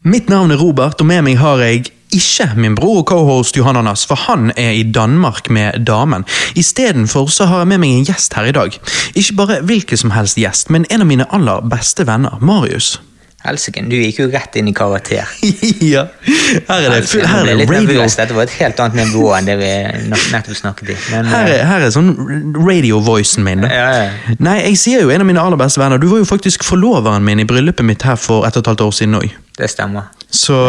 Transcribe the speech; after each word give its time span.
Mitt 0.00 0.30
navn 0.32 0.48
er 0.50 0.56
Robert, 0.56 1.02
og 1.02 1.06
med 1.10 1.20
meg 1.26 1.34
har 1.36 1.60
jeg 1.60 1.90
ikke 2.16 2.46
min 2.56 2.72
bror 2.72 3.02
og 3.02 3.10
cohost 3.10 3.58
Johan 3.58 3.76
Anders, 3.76 4.06
for 4.08 4.16
han 4.16 4.48
er 4.56 4.70
i 4.72 4.82
Danmark 4.82 5.50
med 5.52 5.84
damen. 5.84 6.24
Istedenfor 6.56 7.28
så 7.28 7.44
har 7.44 7.60
jeg 7.60 7.68
med 7.68 7.82
meg 7.82 7.98
en 7.98 8.06
gjest 8.08 8.32
her 8.32 8.48
i 8.48 8.54
dag. 8.56 8.78
Ikke 9.12 9.36
bare 9.36 9.60
hvilken 9.60 10.00
som 10.00 10.14
helst 10.16 10.40
gjest, 10.40 10.72
men 10.72 10.88
en 10.88 11.04
av 11.04 11.10
mine 11.10 11.28
aller 11.28 11.60
beste 11.68 12.08
venner, 12.08 12.40
Marius. 12.40 12.94
Helsike, 13.40 13.80
du 13.88 13.94
gikk 13.96 14.18
jo 14.20 14.26
rett 14.28 14.56
inn 14.60 14.68
i 14.68 14.72
karakter. 14.76 15.24
ja, 15.94 16.02
her 16.68 16.74
er 16.76 16.90
det, 16.90 16.96
Helsike, 16.98 17.28
her 17.30 17.46
er 17.48 17.56
det 17.62 17.68
radio. 17.70 17.86
nervøs. 17.88 18.16
Dette 18.18 18.36
var 18.36 18.44
et 18.44 18.56
helt 18.58 18.82
annet 18.84 18.98
nivå 19.00 19.30
enn 19.38 19.48
det 19.48 19.56
vi 19.60 19.70
nettopp 20.34 20.58
snakket 20.58 20.92
i. 20.92 20.98
Men, 21.14 21.30
Her 21.32 21.48
er, 21.54 21.64
her 21.70 21.86
er 21.86 21.94
sånn 21.94 22.12
radio-voicen 22.58 23.46
min. 23.46 23.64
da. 23.64 23.72
Ja, 23.72 23.88
ja. 24.02 24.36
Nei, 24.44 24.58
jeg 24.68 24.76
sier 24.82 25.06
jo 25.06 25.14
en 25.14 25.24
av 25.24 25.30
mine 25.30 25.40
aller 25.40 25.60
beste 25.60 25.80
venner. 25.80 26.02
Du 26.02 26.10
var 26.12 26.20
jo 26.20 26.28
faktisk 26.28 26.66
forloveren 26.68 27.24
min 27.24 27.40
i 27.40 27.48
bryllupet 27.48 27.86
mitt 27.88 28.04
her 28.04 28.20
for 28.20 28.44
et 28.48 28.60
og 28.60 28.64
et 28.66 28.72
halvt 28.74 28.86
år 28.90 28.94
siden 29.00 29.16
òg. 29.22 29.32
det 29.56 29.72
stemmer. 29.72 30.12
Så, 30.30 30.60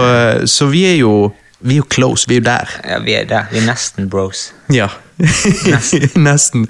så 0.47 0.71
vi 0.71 0.85
er 0.93 0.97
jo 1.03 1.13
vi 1.61 1.75
er 1.75 1.83
jo 1.83 1.85
close, 1.93 2.25
vi 2.27 2.39
er 2.39 2.41
jo 2.41 2.45
der. 2.47 2.71
Ja, 2.89 2.97
vi 3.05 3.13
er 3.19 3.27
der. 3.29 3.51
Vi 3.51 3.59
er 3.59 3.67
nesten 3.67 4.07
bros. 4.09 4.47
Ja. 4.73 4.87
Nesten. 6.17 6.63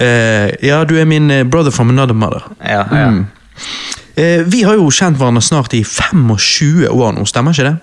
Eh, 0.00 0.48
ja, 0.64 0.78
du 0.88 0.94
er 0.96 1.04
min 1.04 1.30
eh, 1.30 1.42
brother 1.44 1.70
from 1.70 1.90
another 1.92 2.14
mother. 2.16 2.46
Ja, 2.64 2.86
ja. 2.88 3.10
Mm. 3.10 3.26
Eh, 4.16 4.42
vi 4.44 4.62
har 4.66 4.76
jo 4.76 4.90
kjent 4.92 5.16
hverandre 5.16 5.42
snart 5.44 5.72
i 5.76 5.82
25 5.84 6.88
år 6.92 7.14
nå, 7.16 7.24
stemmer 7.28 7.56
ikke 7.56 7.70
det? 7.70 7.76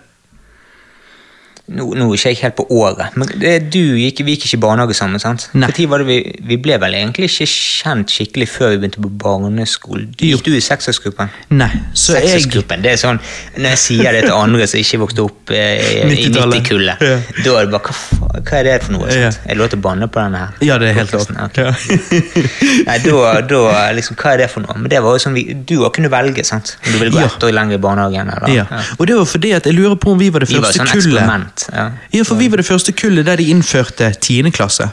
Nå, 1.70 1.86
nå 1.94 2.06
er 2.10 2.18
ikke 2.18 2.30
jeg 2.32 2.38
helt 2.42 2.56
på 2.58 2.64
året, 2.74 3.14
men 3.20 3.30
det, 3.38 3.52
du 3.74 3.78
gikk, 4.00 4.24
vi 4.26 4.34
gikk 4.34 4.48
ikke 4.48 4.58
i 4.58 4.62
barnehage 4.64 4.96
sammen, 4.98 5.22
sant? 5.22 5.44
Nei. 5.54 5.68
Tid 5.78 5.90
var 5.92 6.02
det 6.02 6.08
vi, 6.08 6.16
vi 6.50 6.58
ble 6.58 6.80
vel 6.82 6.96
egentlig 6.98 7.28
ikke 7.30 7.46
kjent 7.46 8.10
skikkelig 8.10 8.48
før 8.50 8.72
vi 8.74 8.80
begynte 8.82 9.04
på 9.04 9.12
barneskole? 9.22 10.08
Gikk 10.18 10.42
du 10.48 10.56
i 10.58 10.62
seksårsgruppen? 10.66 11.30
Nei. 11.54 11.70
Så 11.94 12.16
jeg 12.18 12.42
det 12.82 12.94
er 12.96 12.98
sånn, 12.98 13.20
Når 13.60 13.70
jeg 13.76 13.82
sier 13.84 14.16
det 14.18 14.24
til 14.26 14.34
andre 14.34 14.66
som 14.72 14.80
ikke 14.82 15.00
vokste 15.04 15.26
opp 15.28 15.54
eh, 15.54 15.84
i 16.00 16.08
90-tallet. 16.10 16.64
90-kullet, 16.64 17.06
Ja. 17.06 17.20
da 17.46 17.54
er 17.60 17.70
det 17.70 17.74
bare 17.76 17.86
hva, 17.86 18.40
hva 18.40 18.58
er 18.60 18.66
det 18.70 18.76
for 18.88 18.96
noe? 18.98 19.12
Ja. 19.14 19.30
Sant? 19.30 19.46
Er 19.46 19.54
det 19.54 19.60
lov 19.62 19.70
til 19.76 19.80
å 19.82 19.86
banne 19.86 20.10
på 20.10 20.24
denne 20.24 20.42
her? 20.42 20.58
Ja, 20.66 20.80
det 20.82 20.90
er 20.90 20.98
helt 21.04 21.14
lov. 21.14 21.30
Okay. 21.46 21.70
Ja. 21.70 22.24
Nei, 22.90 22.98
da, 23.06 23.32
da 23.50 23.62
liksom, 23.96 24.18
Hva 24.20 24.34
er 24.34 24.44
det 24.44 24.50
for 24.52 24.66
noe? 24.66 24.78
Men 24.82 24.90
det 24.92 25.04
var 25.06 25.16
jo 25.18 25.22
sånn 25.22 25.38
vi, 25.38 25.46
Du 25.70 25.76
kunne 25.94 26.10
velge, 26.12 26.44
sant? 26.48 26.76
Om 26.86 26.92
du 26.96 26.98
ville 27.04 27.14
gå 27.14 27.22
Ja. 27.22 27.30
ett 27.30 27.44
år 27.46 27.54
lenger 27.56 27.78
i 27.78 27.82
barnehagen. 27.84 28.34
Eller? 28.36 28.56
Ja. 28.58 28.66
Og 28.98 29.06
det 29.10 29.18
var 29.20 29.30
fordi 29.30 29.54
at 29.58 29.70
jeg 29.70 29.78
lurer 29.78 29.98
på 30.02 30.14
om 30.16 30.20
vi 30.22 30.30
var 30.34 30.42
det 30.46 30.50
Vi 30.50 30.58
var 30.62 30.74
sånn 30.74 30.90
kullet 30.90 31.28
Ja. 31.74 31.90
Ja, 32.14 32.24
for 32.24 32.36
vi 32.36 32.48
var 32.52 32.58
det 32.58 32.66
første 32.66 32.92
kullet 32.92 33.26
der 33.26 33.36
de 33.42 33.50
innførte 33.52 34.12
10. 34.22 34.52
klasse. 34.52 34.90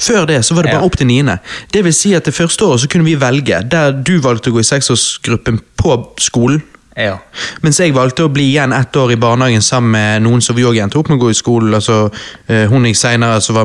Før 0.00 0.26
det 0.26 0.44
så 0.46 0.54
var 0.54 0.62
det 0.62 0.72
bare 0.72 0.80
Ja. 0.82 0.86
opp 0.86 0.96
til 0.96 1.06
9. 1.06 1.38
Det 1.72 1.84
vil 1.84 1.92
si 1.94 2.14
at 2.14 2.24
det 2.24 2.34
første 2.34 2.64
året 2.64 2.80
så 2.80 2.88
kunne 2.88 3.04
vi 3.04 3.14
velge, 3.18 3.62
der 3.70 3.90
du 3.90 4.20
valgte 4.20 4.50
å 4.50 4.54
gå 4.54 4.60
i 4.60 4.68
seksårsgruppen 4.68 5.60
på 5.76 5.96
skolen. 6.18 6.62
Ja. 6.96 7.16
Mens 7.62 7.78
jeg 7.80 7.94
valgte 7.94 8.26
å 8.26 8.28
bli 8.32 8.50
igjen 8.52 8.72
ett 8.76 8.92
år 8.96 9.12
i 9.12 9.16
barnehagen 9.16 9.62
sammen 9.62 9.90
med 9.90 10.22
noen 10.22 10.42
som 10.44 10.56
vi 10.56 10.62
òg 10.62 10.76
endte 10.76 10.98
opp 10.98 11.08
med 11.08 11.18
å 11.18 11.22
gå 11.22 11.30
i 11.30 11.34
skolen. 11.38 11.72
Altså, 11.74 12.12
eh, 12.48 12.66
hun 12.68 12.84
gikk 12.84 12.96
senere, 12.96 13.40
som 13.40 13.54
var 13.56 13.64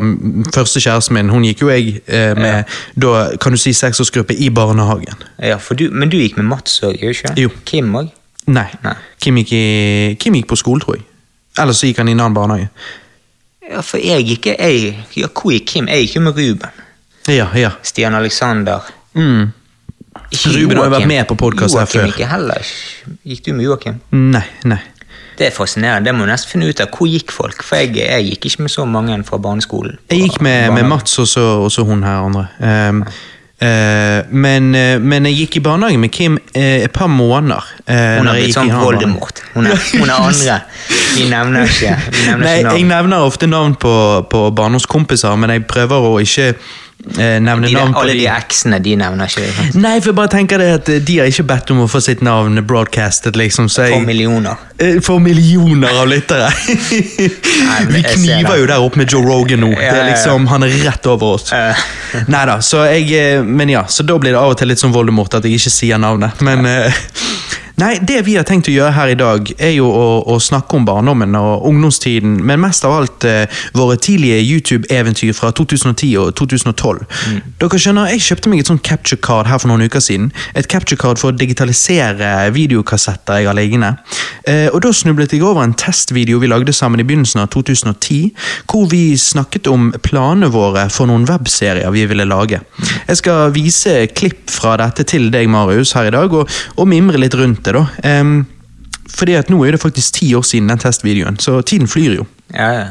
første 0.56 0.80
kjæresten 0.80 1.14
min, 1.14 1.30
hun 1.30 1.44
gikk 1.44 1.60
jo 1.66 1.68
jeg 1.68 2.02
med 2.08 2.38
med 2.38 2.66
da, 2.98 3.36
kan 3.38 3.52
du 3.52 3.58
si, 3.58 3.72
seksårsgruppe 3.74 4.34
i 4.40 4.50
barnehagen. 4.50 5.16
ja 5.44 5.58
du, 5.76 5.90
men 5.92 6.10
du 6.10 6.18
gikk 6.18 6.38
med 6.38 6.46
Mats 6.46 6.80
òg, 6.84 6.96
gjorde 7.02 7.14
du 7.14 7.28
ikke? 7.28 7.36
Jo. 7.38 7.50
Kim 7.66 7.94
òg? 7.96 8.10
Nei. 8.48 8.70
Nei. 8.84 8.94
Kim 9.20 9.36
gikk, 9.36 9.52
i, 9.52 10.16
Kim 10.20 10.34
gikk 10.34 10.48
på 10.48 10.56
skole, 10.58 10.80
tror 10.80 10.96
jeg. 10.96 11.04
Eller 11.60 11.78
så 11.78 11.90
gikk 11.90 12.02
han 12.04 12.10
i 12.10 12.16
en 12.16 12.24
annen 12.24 12.38
barnehage. 12.38 12.70
Ja, 13.68 13.82
for 13.84 14.00
jeg 14.00 14.24
gikk 14.30 14.52
jeg, 14.54 14.92
ja, 15.20 15.28
Hvor 15.28 15.52
gikk 15.52 15.68
Kim? 15.74 15.88
Jeg 15.92 16.06
gikk 16.06 16.20
jo 16.20 16.26
med 16.30 16.38
Ruben. 16.40 16.84
Ja, 17.28 17.50
ja. 17.56 17.74
Stian 17.84 18.16
Alexander. 18.16 18.86
Mm. 19.14 19.50
Ruben 20.32 20.78
har 20.78 20.88
jo 20.88 20.94
vært 20.94 21.10
med 21.10 21.26
på 21.28 21.36
podkast 21.40 21.76
her 21.78 21.90
før. 21.90 22.12
Ikke 22.12 22.28
heller. 22.30 22.70
Gikk 23.28 23.44
du 23.46 23.52
med 23.58 23.68
Joakim? 23.68 24.00
Nei, 24.16 24.46
nei. 24.68 24.80
Det 25.38 25.52
er 25.52 25.54
fascinerende. 25.54 26.08
Det 26.08 26.16
må 26.18 26.26
du 26.26 26.32
nesten 26.32 26.56
finne 26.56 26.70
ut 26.72 26.80
av. 26.82 26.90
Hvor 26.96 27.10
gikk 27.12 27.34
folk? 27.36 27.62
For 27.66 27.78
jeg, 27.78 27.94
jeg 28.00 28.30
gikk 28.32 28.48
ikke 28.50 28.66
med 28.66 28.74
så 28.74 28.88
mange 28.90 29.18
fra 29.28 29.38
barneskolen. 29.42 30.00
Jeg 30.10 30.24
gikk 30.24 30.40
med, 30.46 30.72
med 30.74 30.88
Mats 30.90 31.20
og 31.22 31.28
så, 31.30 31.84
hun 31.86 32.02
her 32.08 32.24
andre. 32.26 32.48
Um, 32.58 33.04
eh, 33.04 33.20
men, 34.30 34.68
eh, 34.78 35.00
men 35.02 35.26
jeg 35.26 35.34
gikk 35.40 35.56
i 35.58 35.62
barnehage 35.66 35.98
med 35.98 36.12
Kim 36.14 36.36
eh, 36.54 36.84
et 36.86 36.92
par 36.94 37.08
måneder. 37.10 37.64
eh, 37.88 38.18
Hun 38.20 38.28
har 38.30 38.38
blitt 38.38 38.54
sånn 38.54 38.70
Voldemort. 38.70 39.42
Hun 39.56 39.66
er, 39.72 39.80
hun 39.98 40.10
er 40.10 40.18
andre. 40.28 40.58
Vi 41.18 41.26
nevner 41.32 41.66
ikke, 41.66 41.96
vi 42.14 42.26
nevner 42.28 42.46
Nei, 42.46 42.58
ikke 42.62 42.76
jeg 42.78 42.90
nevner 42.92 43.26
ofte 43.26 43.50
navn 43.50 43.74
på, 43.82 43.94
på 44.30 44.44
barndomskompiser, 44.54 45.34
men 45.42 45.56
jeg 45.56 45.66
prøver 45.72 46.06
å 46.12 46.20
ikke 46.22 46.52
eh, 46.54 46.76
nevne 46.98 47.68
De, 47.68 47.74
navn 47.74 47.94
på 47.94 48.02
alle 48.02 48.16
de 48.18 48.26
eksene 48.32 48.80
de 48.84 48.96
nevner 49.00 49.30
ikke. 49.30 49.66
Nei, 49.80 49.94
for 50.02 50.12
jeg 50.12 50.18
bare 50.18 50.32
tenker 50.34 50.62
det 50.62 50.68
at 50.80 50.90
eh, 50.92 51.02
de 51.06 51.20
har 51.22 51.30
ikke 51.30 51.46
bedt 51.48 51.72
om 51.74 51.84
å 51.86 51.88
få 51.92 52.02
sitt 52.04 52.24
navn 52.26 52.60
broadcastet, 52.68 53.38
liksom. 53.40 53.70
Så 53.72 53.86
For 53.94 54.06
millioner. 54.06 54.58
Eh, 54.82 54.98
For 55.06 55.22
millioner 55.24 56.02
av 56.02 56.10
lyttere. 56.10 56.50
Vi 57.94 58.04
kniver 58.04 58.60
jo 58.62 58.68
der 58.70 58.84
oppe 58.84 59.04
med 59.04 59.14
Joe 59.14 59.24
Rogan 59.26 59.64
nå. 59.64 59.72
Det 59.78 59.88
er 59.94 60.10
liksom, 60.12 60.50
Han 60.52 60.66
er 60.68 60.74
rett 60.88 61.10
over 61.10 61.38
oss. 61.38 61.52
Eh. 61.56 61.88
Nei 62.32 62.44
da, 62.50 62.60
så 62.66 62.86
jeg 62.88 63.12
eh, 63.18 63.44
Men 63.46 63.70
ja, 63.72 63.86
så 63.90 64.06
da 64.08 64.18
blir 64.20 64.34
det 64.34 64.40
av 64.42 64.56
og 64.56 64.60
til 64.60 64.72
litt 64.72 64.82
sånn 64.82 64.96
Voldemort 64.96 65.38
at 65.38 65.46
jeg 65.46 65.60
ikke 65.62 65.74
sier 65.74 66.02
navnet. 66.02 66.42
Men 66.46 66.66
eh, 66.70 67.04
Nei, 67.78 68.00
det 68.02 68.24
vi 68.26 68.34
har 68.34 68.46
tenkt 68.50 68.72
å 68.72 68.74
gjøre 68.74 68.94
her 68.96 69.12
i 69.12 69.18
dag, 69.20 69.50
er 69.62 69.76
jo 69.76 69.86
å, 69.86 70.06
å 70.34 70.40
snakke 70.42 70.80
om 70.80 70.86
barndommen 70.88 71.36
og 71.38 71.68
ungdomstiden, 71.70 72.40
men 72.42 72.64
mest 72.64 72.88
av 72.88 72.96
alt 72.96 73.26
eh, 73.30 73.60
våre 73.78 74.00
tidlige 74.02 74.40
YouTube-eventyr 74.42 75.36
fra 75.38 75.52
2010 75.54 76.16
og 76.18 76.32
2012. 76.40 77.04
Dere 77.62 77.82
skjønner, 77.84 78.10
Jeg 78.10 78.24
kjøpte 78.26 78.50
meg 78.50 78.64
et 78.64 78.72
sånt 78.72 78.82
capture 78.82 79.22
card 79.22 79.46
her 79.46 79.62
for 79.62 79.70
noen 79.70 79.86
uker 79.86 80.02
siden. 80.02 80.32
Et 80.58 80.66
capture 80.66 80.98
card 80.98 81.22
for 81.22 81.30
å 81.30 81.38
digitalisere 81.38 82.32
videokassetter 82.56 83.44
jeg 83.44 83.52
har 83.52 83.60
liggende. 83.60 83.94
Eh, 84.50 84.72
og 84.72 84.82
Da 84.82 84.96
snublet 84.98 85.38
jeg 85.38 85.46
over 85.46 85.62
en 85.62 85.78
testvideo 85.78 86.42
vi 86.42 86.50
lagde 86.50 86.74
sammen 86.74 87.04
i 87.04 87.06
begynnelsen 87.06 87.44
av 87.46 87.52
2010, 87.54 88.34
hvor 88.74 88.90
vi 88.90 89.14
snakket 89.22 89.70
om 89.70 89.92
planene 90.02 90.50
våre 90.50 90.88
for 90.90 91.06
noen 91.06 91.30
webserier 91.30 91.94
vi 91.94 92.10
ville 92.10 92.26
lage. 92.26 92.64
Jeg 93.06 93.22
skal 93.22 93.54
vise 93.54 94.00
klipp 94.18 94.50
fra 94.50 94.80
dette 94.82 95.06
til 95.14 95.30
deg, 95.30 95.46
Marius, 95.54 95.94
her 95.94 96.10
i 96.10 96.18
dag, 96.18 96.34
og, 96.34 96.50
og 96.74 96.90
mimre 96.90 97.22
litt 97.22 97.38
rundt 97.38 97.67
det. 97.68 97.74
da. 98.04 98.20
Um, 98.22 98.46
fordi 99.18 99.34
at 99.40 99.50
nå 99.50 99.62
er 99.66 99.72
det 99.78 99.82
faktisk 99.82 100.14
ti 100.20 100.34
år 100.36 100.44
siden 100.44 100.68
den 100.70 100.80
testvideoen, 100.84 101.38
så 101.40 101.62
tiden 101.62 101.88
flyr 101.88 102.16
jo. 102.22 102.26
Ja, 102.54 102.72
ja. 102.72 102.88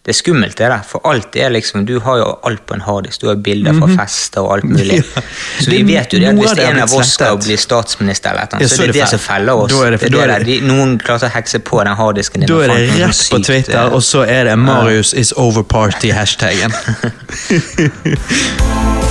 Det 0.00 0.14
er 0.14 0.16
skummelt, 0.16 0.56
det 0.56 0.68
der. 0.72 0.80
For 0.88 1.00
alt 1.04 1.36
er 1.36 1.50
liksom 1.52 1.82
Du 1.86 1.98
har 2.00 2.16
jo 2.16 2.28
alt 2.48 2.62
på 2.66 2.72
en 2.74 2.80
harddisk. 2.80 3.20
Du 3.20 3.26
har 3.28 3.34
bilder 3.36 3.74
fra 3.76 3.86
fester 3.98 4.40
og 4.40 4.54
alt 4.54 4.64
mulig. 4.64 5.02
Ja. 5.16 5.22
Så 5.60 5.70
vi 5.70 5.82
vet 5.84 6.14
jo 6.14 6.18
det 6.22 6.26
at 6.30 6.34
hvis 6.40 6.54
det 6.56 6.64
en 6.70 6.78
av 6.80 6.94
oss 6.96 7.12
skal 7.12 7.36
bli 7.36 7.56
statsminister, 7.60 8.30
eller 8.32 8.48
noe, 8.54 8.60
Ja, 8.62 8.68
så 8.72 8.82
er 8.82 8.86
det 8.86 8.94
det 8.96 9.08
som 9.12 9.18
feller 9.20 9.52
oss. 9.52 9.72
Er 9.76 9.90
det- 9.90 10.00
Det 10.00 10.14
er 10.22 10.26
det 10.26 10.46
det- 10.46 10.60
De, 10.62 10.66
noen 10.72 10.96
klarte 10.98 11.28
å 11.28 11.30
hekse 11.34 11.58
på 11.58 11.84
den 11.84 11.94
harddisken 12.00 12.40
din. 12.40 12.48
Da 12.48 12.62
er 12.64 12.68
det 12.68 12.78
rett 12.96 13.28
på 13.30 13.42
Twitter, 13.44 13.92
og 13.92 14.00
så 14.02 14.24
er 14.26 14.44
det 14.44 14.56
'Marius 14.58 15.12
is 15.14 15.32
over 15.36 15.62
party'-hashtagen. 15.62 16.72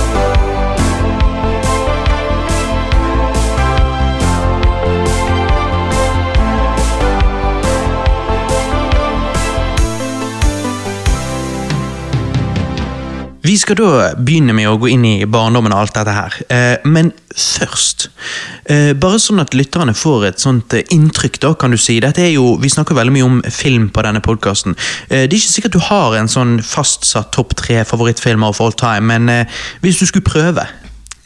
Vi 13.50 13.56
skal 13.58 13.80
da 13.80 14.12
begynne 14.14 14.54
med 14.54 14.68
å 14.70 14.76
gå 14.78 14.92
inn 14.92 15.02
i 15.08 15.26
barndommen 15.26 15.72
og 15.74 15.80
alt 15.82 15.96
dette 15.96 16.12
her. 16.14 16.34
Eh, 16.54 16.84
men 16.86 17.08
først, 17.34 18.06
eh, 18.70 18.92
bare 18.94 19.18
sånn 19.18 19.42
at 19.42 19.56
lytterne 19.58 19.94
får 19.96 20.26
et 20.28 20.38
sånt 20.38 20.76
eh, 20.76 20.84
inntrykk, 20.94 21.40
da, 21.42 21.50
kan 21.58 21.74
du 21.74 21.78
si. 21.80 21.98
Dette 21.98 22.22
er 22.22 22.30
jo, 22.30 22.56
Vi 22.60 22.70
snakker 22.70 22.94
veldig 22.94 23.14
mye 23.16 23.26
om 23.26 23.40
film 23.42 23.88
på 23.90 24.04
denne 24.06 24.20
podkasten. 24.22 24.76
Det 25.08 25.32
er 25.32 25.34
ikke 25.34 25.54
sikkert 25.56 25.72
du 25.72 25.80
har 25.82 26.14
en 26.14 26.30
sånn 26.30 26.60
fastsatt 26.62 27.32
topp 27.32 27.56
tre 27.56 27.82
favorittfilmer 27.82 28.52
of 28.52 28.60
all 28.60 28.72
time, 28.72 29.10
men 29.10 29.46
hvis 29.82 29.98
du 29.98 30.06
skulle 30.06 30.30
prøve 30.30 30.68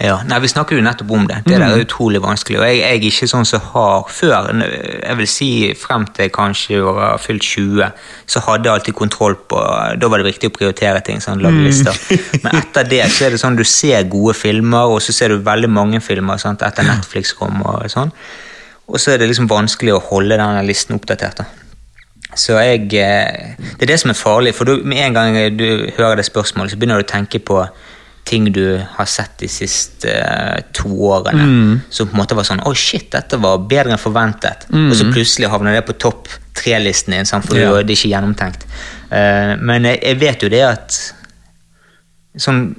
Ja, 0.04 0.18
nei, 0.28 0.38
Vi 0.44 0.50
snakker 0.50 0.76
jo 0.76 0.84
nettopp 0.84 1.10
om 1.16 1.26
det. 1.30 1.38
Det 1.46 1.56
der 1.56 1.64
er 1.66 1.82
utrolig 1.84 2.20
vanskelig. 2.22 2.58
Og 2.60 2.66
jeg, 2.66 2.80
jeg 2.82 2.98
er 2.98 3.06
ikke 3.08 3.28
sånn 3.30 3.48
som 3.48 3.62
har 3.72 4.04
Før, 4.10 4.50
jeg 4.60 5.18
vil 5.20 5.28
si 5.30 5.48
frem 5.78 6.06
til 6.16 6.30
kanskje 6.34 6.74
jeg 6.76 6.84
var 6.84 7.18
fylt 7.22 7.46
20, 7.46 7.90
så 8.26 8.42
hadde 8.46 8.68
jeg 8.68 8.78
alltid 8.78 8.98
kontroll 8.98 9.36
på 9.50 9.60
Da 10.00 10.10
var 10.10 10.20
det 10.20 10.28
viktig 10.28 10.50
å 10.50 10.54
prioritere 10.54 11.00
ting. 11.06 11.22
sånn, 11.24 11.42
lage 11.44 11.64
lister. 11.64 11.96
Men 12.44 12.60
etter 12.60 12.88
det 12.90 13.04
så 13.14 13.28
er 13.28 13.34
det 13.34 13.42
sånn 13.42 13.56
du 13.56 13.64
ser 13.64 14.04
gode 14.10 14.36
filmer, 14.38 14.92
og 14.92 15.00
så 15.04 15.14
ser 15.16 15.34
du 15.34 15.38
veldig 15.44 15.70
mange 15.70 16.02
filmer 16.04 16.40
sant, 16.42 16.62
etter 16.62 16.86
Netflix 16.86 17.32
kom. 17.38 17.62
og 17.64 17.86
sånn. 17.90 18.12
Og 18.88 19.00
så 19.00 19.14
er 19.14 19.22
det 19.22 19.30
liksom 19.30 19.48
vanskelig 19.48 19.94
å 19.96 20.02
holde 20.10 20.36
denne 20.36 20.64
listen 20.66 20.98
oppdatert. 20.98 21.40
da. 21.40 21.44
Så 22.34 22.58
jeg, 22.58 22.92
eh, 22.94 23.54
Det 23.78 23.82
er 23.82 23.86
det 23.86 24.00
som 24.00 24.10
er 24.10 24.14
farlig, 24.14 24.54
for 24.54 24.64
du, 24.64 24.82
med 24.84 24.98
en 24.98 25.14
gang 25.14 25.56
du 25.56 25.90
hører 25.96 26.16
det 26.16 26.26
spørsmålet, 26.26 26.70
så 26.72 26.76
begynner 26.76 27.00
du 27.00 27.06
å 27.06 27.12
tenke 27.14 27.38
på 27.38 27.66
ting 28.24 28.52
du 28.52 28.80
har 28.96 29.08
sett 29.10 29.34
de 29.38 29.48
siste 29.52 30.08
eh, 30.08 30.62
to 30.72 30.88
årene, 31.10 31.80
som 31.90 32.08
på 32.08 32.16
en 32.16 32.22
måte 32.22 32.36
var 32.38 32.46
sånn 32.48 32.62
Å, 32.64 32.72
shit, 32.74 33.10
dette 33.12 33.36
var 33.36 33.58
bedre 33.68 33.92
enn 33.92 34.00
forventet. 34.00 34.64
Og 34.72 34.94
så 34.96 35.10
plutselig 35.12 35.50
havner 35.52 35.76
det 35.76 35.84
på 35.88 35.96
topp 36.00 36.30
tre-listen 36.56 37.12
din, 37.12 37.26
for 37.26 37.58
Ja. 37.58 37.72
det 37.82 37.92
er 37.92 37.98
ikke 37.98 38.12
gjennomtenkt. 38.14 38.64
Uh, 39.10 39.54
men 39.60 39.84
jeg, 39.84 40.00
jeg 40.02 40.18
vet 40.22 40.42
jo 40.42 40.48
det 40.48 40.62
at 40.64 40.96
sånn 42.40 42.74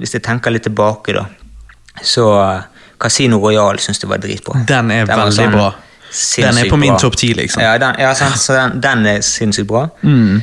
Hvis 0.00 0.14
jeg 0.14 0.22
tenker 0.24 0.50
litt 0.54 0.64
tilbake, 0.64 1.12
da, 1.12 1.26
så 2.02 2.24
Casino 3.00 3.40
Royal 3.42 3.78
syns 3.82 4.00
jeg 4.00 4.08
var 4.08 4.22
dritbra. 4.22 4.62
Den 4.68 4.90
er 4.94 5.04
den 5.04 5.18
veldig 5.18 5.48
bra. 5.52 5.68
Den 6.36 6.58
er 6.58 6.70
på 6.70 6.78
min 6.80 6.96
topp 6.98 7.16
10, 7.18 7.34
liksom. 7.36 7.62
Ja, 7.62 7.74
den, 7.78 7.98
ja 8.00 8.14
sant, 8.18 8.38
så 8.40 8.56
den, 8.56 8.80
den 8.80 9.06
er 9.06 9.20
sinnssykt 9.26 9.68
bra. 9.68 9.88
Mm. 10.02 10.40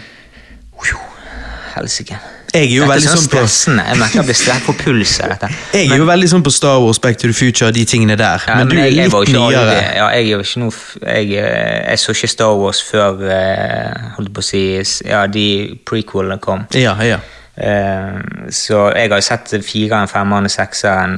Helsike. 1.78 2.20
Jeg 2.58 2.72
er 2.72 2.76
jo 2.80 2.88
veldig 2.90 3.12
sånn 3.12 3.24
sånn 3.24 3.32
på. 3.32 3.42
Jeg 3.86 4.00
merker 4.02 4.20
jeg 4.22 4.28
blir 4.28 4.38
sterk 4.38 4.66
på 4.66 4.76
puls 4.82 5.14
av 5.24 5.34
dette. 5.34 5.50
Jeg 5.76 5.92
er 5.94 6.02
jo 6.02 6.08
veldig 6.10 6.30
sånn 6.32 6.46
på 6.46 6.54
Star 6.54 6.80
Wars, 6.84 7.00
Back 7.04 7.20
to 7.22 7.30
the 7.30 7.38
Future 7.38 7.70
og 7.70 7.78
de 7.78 7.86
tingene 7.90 8.18
der. 8.20 8.44
Ja, 8.48 8.58
men, 8.60 8.72
du 8.72 8.78
er 8.80 8.90
jeg, 8.90 9.12
litt 9.12 9.34
nyere. 9.34 9.78
Ja, 9.98 10.10
jeg, 10.16 10.26
er 10.26 10.30
jo 10.32 10.44
ikke 10.44 10.64
noe, 10.64 10.76
jeg, 11.04 11.32
eh, 11.38 11.80
jeg 11.92 12.04
så 12.04 12.16
ikke 12.18 12.32
Star 12.34 12.60
Wars 12.62 12.82
før 12.88 13.26
eh, 13.38 14.08
holdt 14.18 14.34
på 14.34 14.44
å 14.44 14.48
si, 14.48 14.64
ja, 15.06 15.26
de 15.32 15.48
prequelene 15.88 16.40
kom. 16.44 16.66
Ja, 16.78 16.98
ja. 17.06 17.22
Uh, 17.58 18.50
så 18.54 18.84
jeg 18.94 19.10
har 19.10 19.18
jo 19.18 19.26
sett 19.26 19.56
fireren, 19.66 20.10
femmeren 20.12 20.46
og 20.46 20.54
sekseren 20.54 21.16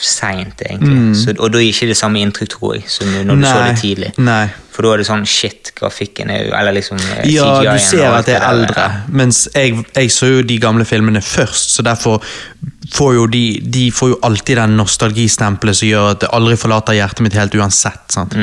seint, 0.00 0.60
egentlig. 0.62 1.16
Så, 1.16 1.34
og 1.38 1.50
da 1.52 1.58
gir 1.62 1.72
ikke 1.72 1.88
det 1.90 1.96
samme 1.98 2.20
inntrykk, 2.22 2.50
tror 2.52 2.74
jeg, 2.76 2.84
som 2.90 3.06
når 3.12 3.36
du 3.40 3.44
så 3.46 3.56
det 3.64 3.78
tidlig. 3.80 4.10
Mm. 4.18 4.24
Nei. 4.28 4.46
For 4.76 4.82
da 4.84 4.92
er 4.92 5.00
det 5.00 5.06
sånn 5.08 5.24
shit, 5.26 5.70
grafikken 5.78 6.28
er 6.30 6.42
jo 6.44 6.52
Eller 6.58 6.74
liksom 6.76 6.98
eh, 7.00 7.22
Ja, 7.32 7.46
du 7.64 7.78
ser 7.80 8.12
at 8.12 8.26
det 8.28 8.34
er 8.36 8.40
der. 8.44 8.48
eldre. 8.50 8.86
Mens 9.08 9.48
jeg, 9.54 9.78
jeg 9.96 10.10
så 10.12 10.26
jo 10.34 10.42
de 10.44 10.58
gamle 10.60 10.84
filmene 10.84 11.22
først, 11.24 11.70
så 11.78 11.82
derfor 11.86 12.20
får 12.92 13.14
jo 13.16 13.26
de 13.32 13.44
De 13.64 13.86
får 13.90 14.10
jo 14.12 14.18
alltid 14.22 14.56
den 14.60 14.76
nostalgistempelet 14.76 15.76
som 15.80 15.88
gjør 15.88 16.10
at 16.10 16.20
det 16.26 16.28
aldri 16.36 16.56
forlater 16.60 16.98
hjertet 16.98 17.24
mitt 17.24 17.32
helt 17.40 17.54
uansett. 17.56 18.04
sant? 18.12 18.36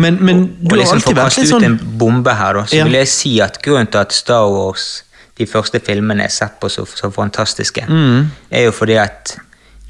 Men, 0.00 0.16
men 0.24 0.44
du 0.62 0.70
Og 0.70 0.76
har 0.76 0.78
liksom 0.84 1.00
for 1.02 1.10
alltid 1.10 1.12
å 1.12 1.18
vært 1.18 1.34
kaste 1.34 1.42
ut 1.42 1.50
sånn 1.50 1.64
en 1.66 1.78
bombe 1.98 2.32
her, 2.38 2.54
da, 2.54 2.62
så 2.70 2.76
Ja. 2.78 2.84
vil 2.86 2.94
jeg 3.00 3.08
si 3.08 3.40
at 3.42 3.58
grunnen 3.62 3.90
til 3.90 4.00
at 4.00 4.12
Star 4.16 4.46
Wars, 4.48 5.02
de 5.36 5.46
første 5.46 5.80
filmene, 5.82 6.24
er 6.24 6.28
sett 6.32 6.60
på 6.60 6.70
så, 6.70 6.86
så 6.86 7.10
fantastiske, 7.12 7.84
Mm. 7.90 8.30
er 8.52 8.64
jo 8.68 8.70
fordi 8.72 8.96
at 9.02 9.34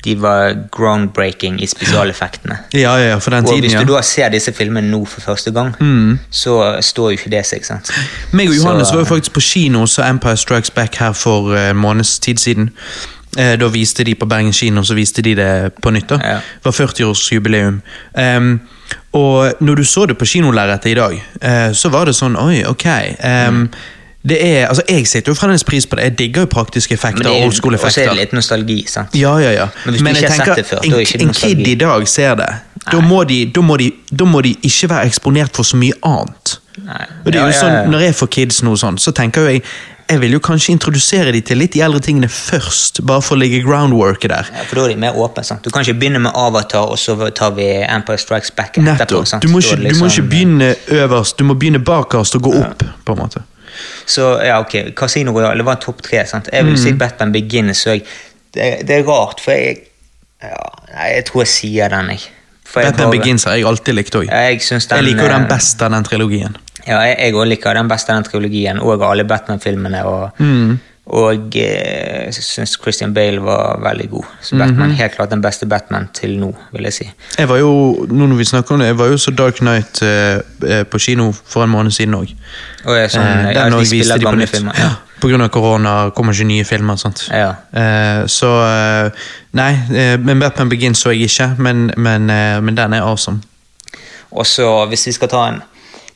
de 0.05 0.15
var 0.23 0.55
groundbreaking 0.73 1.61
i 1.63 1.67
spesialeffektene. 1.67 2.57
Ja, 2.75 2.97
ja, 2.97 3.09
ja, 3.09 3.19
for 3.19 3.31
den 3.31 3.45
tiden, 3.45 3.49
Og 3.49 3.55
tiden, 3.55 3.65
hvis 3.71 3.73
ja. 3.81 3.85
du 3.85 3.93
da 3.95 4.03
ser 4.03 4.29
disse 4.33 4.53
filmene 4.53 4.91
nå 4.91 5.05
for 5.05 5.21
første 5.21 5.51
gang, 5.53 5.75
så 6.31 6.77
står 6.81 7.11
jo 7.11 7.19
ikke 7.19 7.31
det 7.31 7.45
seg, 7.47 7.65
sant? 7.67 7.91
Meg 8.33 8.49
og 8.49 8.57
Johannes 8.57 8.89
Så- 8.89 8.95
var 8.95 9.01
jo 9.01 9.09
faktisk 9.15 9.33
på 9.33 9.41
kino 9.41 9.87
så 9.87 10.03
Empire 10.09 10.37
Strikes 10.37 10.71
Back 10.71 10.97
her 10.97 11.13
for 11.13 11.53
en 11.57 11.77
uh, 11.77 11.83
måneds 11.83 12.19
tid 12.19 12.37
siden. 12.39 12.71
Uh, 13.39 13.57
Da 13.61 13.69
viste 13.69 14.05
de 14.05 14.15
på 14.15 14.27
Bergen 14.27 14.53
kino, 14.53 14.83
så 14.83 14.95
viste 14.95 15.23
de 15.23 15.35
det 15.35 15.73
på 15.83 15.91
nytt. 15.91 16.09
da. 16.09 16.19
Ja. 16.25 16.35
Det 16.35 16.65
var 16.65 16.73
40-årsjubileum. 16.73 17.81
Um, 18.39 18.61
og 19.13 19.53
når 19.61 19.75
du 19.75 19.85
så 19.85 20.07
det 20.07 20.19
på 20.19 20.25
kinolerretet 20.25 20.91
i 20.91 20.95
dag, 20.95 21.23
uh, 21.45 21.73
så 21.75 21.89
var 21.89 22.05
det 22.05 22.15
sånn 22.15 22.37
Oi, 22.37 22.65
ok. 22.65 22.87
Um, 23.49 23.69
det 24.23 24.37
er, 24.47 24.67
altså 24.69 24.83
Jeg 24.89 25.07
setter 25.09 25.33
jo 25.33 25.35
fremdeles 25.35 25.65
pris 25.65 25.87
på 25.87 25.97
det. 25.97 26.03
Jeg 26.05 26.19
digger 26.19 26.41
jo 26.45 26.47
praktiske 26.53 26.93
Men 26.93 26.99
effekter 26.99 27.23
det 27.23 27.31
og 27.31 27.65
old 27.67 27.75
og 27.75 27.93
så 27.93 28.01
er 28.01 28.09
det 28.11 28.17
litt 28.19 28.33
nostalgi, 28.37 28.85
sant? 28.89 29.15
Ja, 29.17 29.39
ja, 29.41 29.53
ja. 29.53 29.69
Men 29.85 29.95
hvis 29.95 30.03
du 30.03 30.09
ikke 30.09 30.33
har 30.33 30.45
sett 30.45 30.57
det 30.57 30.67
før, 30.67 30.83
da 30.83 30.87
en, 30.87 30.93
er 30.93 30.97
det 30.97 31.07
ikke 31.09 31.23
en 31.23 31.33
kid 31.41 31.69
i 31.69 31.75
dag 31.75 32.09
ser 32.09 32.35
det. 32.41 32.51
Da 32.93 33.01
må, 33.01 33.23
de, 33.25 33.45
da, 33.55 33.61
må 33.61 33.77
de, 33.77 33.91
da 34.11 34.25
må 34.25 34.41
de 34.45 34.55
ikke 34.63 34.89
være 34.91 35.07
eksponert 35.07 35.57
for 35.57 35.69
så 35.69 35.77
mye 35.81 35.97
annet. 36.05 36.59
Nei. 36.85 37.07
Og 37.25 37.33
det 37.33 37.41
er 37.41 37.41
Ja, 37.41 37.47
ja, 37.47 37.55
ja, 37.55 37.61
sånn. 37.61 37.91
Når 37.93 38.05
jeg 38.09 38.19
får 38.21 38.31
kids 38.37 38.61
nå 38.67 38.77
sånn, 38.81 39.01
så 39.01 39.13
tenker 39.17 39.47
jo 39.47 39.57
jeg 39.57 39.65
jeg 40.11 40.19
vil 40.25 40.33
jo 40.35 40.41
kanskje 40.43 40.73
introdusere 40.75 41.31
de 41.31 41.41
til 41.47 41.61
litt 41.61 41.77
de 41.77 41.85
eldre 41.87 42.01
tingene 42.03 42.27
først, 42.27 42.99
bare 43.07 43.23
for 43.23 43.37
å 43.37 43.39
legge 43.39 43.61
groundworket 43.63 44.33
der. 44.33 44.49
Ja, 44.51 44.65
for 44.67 44.81
da 44.81 44.87
er 44.89 44.95
de 44.95 44.97
mer 45.05 45.19
åpne. 45.23 45.45
sant? 45.47 45.63
Du 45.63 45.71
kan 45.71 45.85
ikke 45.87 46.01
begynne 46.01 46.19
med 46.25 46.35
Avatar, 46.35 46.91
og 46.91 46.99
så 46.99 47.15
tar 47.31 47.55
vi 47.55 47.69
Empire 47.85 48.19
Strikes 48.19 48.51
Back 48.51 48.75
etterpå. 48.75 49.23
Nettopp. 49.23 49.45
Du 49.45 49.49
må 49.53 49.63
ikke, 49.63 49.77
du 49.77 49.83
må 50.01 50.09
liksom- 50.09 50.11
ikke 50.11 50.29
begynne 50.33 50.75
øverst, 50.89 51.39
du 51.39 51.45
må 51.45 51.55
begynne 51.55 51.79
bakerst 51.79 52.35
og 52.35 52.43
gå 52.43 52.59
opp. 52.59 52.83
på 53.07 53.13
en 53.13 53.19
måte. 53.19 53.43
Så 54.11 54.27
ja, 54.45 54.59
ok, 54.63 54.75
Casino 54.99 55.33
Royale 55.37 55.63
var 55.67 55.79
topp 55.83 56.03
tre. 56.07 56.25
sant? 56.27 56.49
Jeg 56.53 56.65
vil 56.67 56.75
Mm. 56.75 56.83
si 56.83 56.93
Batman 56.99 57.33
Begins. 57.33 57.85
òg. 57.87 58.03
det, 58.55 58.87
det 58.87 58.97
er 58.99 59.05
rart, 59.07 59.41
for 59.41 59.53
jeg 59.55 59.79
ja, 60.43 60.57
jeg 61.15 61.25
tror 61.29 61.43
jeg 61.45 61.49
sier 61.53 61.89
den, 61.93 62.09
jeg. 62.15 62.21
For 62.65 62.81
jeg 62.81 62.93
Batman 62.95 63.11
Begins 63.13 63.45
har 63.45 63.55
jeg 63.59 63.67
alltid 63.67 63.95
likt 63.95 64.15
òg. 64.15 64.27
Jeg, 64.31 64.61
Jeg 64.91 65.05
liker 65.05 65.23
jo 65.23 65.29
den 65.29 65.47
best 65.49 65.77
beste 65.77 65.85
av 65.85 65.91
den 65.93 66.05
trilogien. 66.05 66.57
Ja, 66.87 67.01
jeg, 67.05 67.35
òg 67.35 67.47
liker 67.51 67.75
den 67.75 67.89
beste 67.89 68.11
av 68.15 68.23
den 68.23 68.31
trilogien, 68.31 68.81
og 68.81 69.03
alle 69.03 69.25
Batman-filmene. 69.25 70.05
Og, 70.07 70.31
Mm. 70.41 70.79
Og 71.11 71.57
eh, 71.59 72.29
jeg 72.31 72.35
syns 72.47 72.77
Christian 72.83 73.15
Bale 73.15 73.43
var 73.43 73.81
veldig 73.83 74.07
god. 74.13 74.25
Så. 74.47 74.57
Batman 74.59 74.93
helt 74.95 75.17
klart 75.17 75.33
den 75.33 75.43
beste 75.43 75.67
Batman 75.67 76.09
til 76.15 76.37
nå, 76.39 76.53
vil 76.73 76.87
jeg 76.87 76.93
si. 76.95 77.07
Jeg 77.39 77.49
var 77.51 77.59
jo 77.59 77.73
nå 78.07 78.29
når 78.31 78.39
vi 78.39 78.47
snakker 78.53 78.77
om 78.77 78.81
det, 78.85 78.93
jeg 78.93 78.99
var 78.99 79.11
jo 79.11 79.19
så 79.19 79.35
Dark 79.35 79.59
Knight 79.59 80.03
eh, 80.07 80.39
eh, 80.69 80.85
på 80.87 80.99
kino 81.03 81.33
for 81.35 81.67
en 81.67 81.73
måned 81.73 81.91
siden 81.97 82.15
òg. 82.15 82.35
Sånn, 82.85 83.21
Eh, 83.21 83.53
ja, 83.57 83.67
de 83.71 83.87
spiller 83.87 84.19
de 84.23 84.25
på 84.25 84.31
gamle 84.31 84.47
filmer. 84.47 84.79
Ja. 84.79 84.91
På 85.21 85.29
grunn 85.29 85.43
av 85.45 85.51
korona 85.53 85.95
kommer 86.17 86.33
ikke 86.33 86.47
nye 86.49 86.65
filmer. 86.65 86.97
sant? 86.97 87.27
Ja. 87.29 87.51
Eh, 87.75 88.27
så 88.31 88.53
eh, 88.65 89.27
Nei, 89.59 89.73
eh, 89.91 90.15
men 90.23 90.39
Batman 90.41 90.71
Begins 90.71 91.03
så 91.03 91.11
jeg 91.11 91.27
ikke, 91.27 91.51
men, 91.59 91.91
men, 91.97 92.31
eh, 92.31 92.61
men 92.63 92.79
den 92.79 92.95
er 92.95 93.03
awesome. 93.03 93.43
Og 94.31 94.47
så, 94.47 94.87
hvis 94.87 95.09
vi 95.11 95.13
skal 95.13 95.29
ta 95.29 95.43
en 95.51 95.63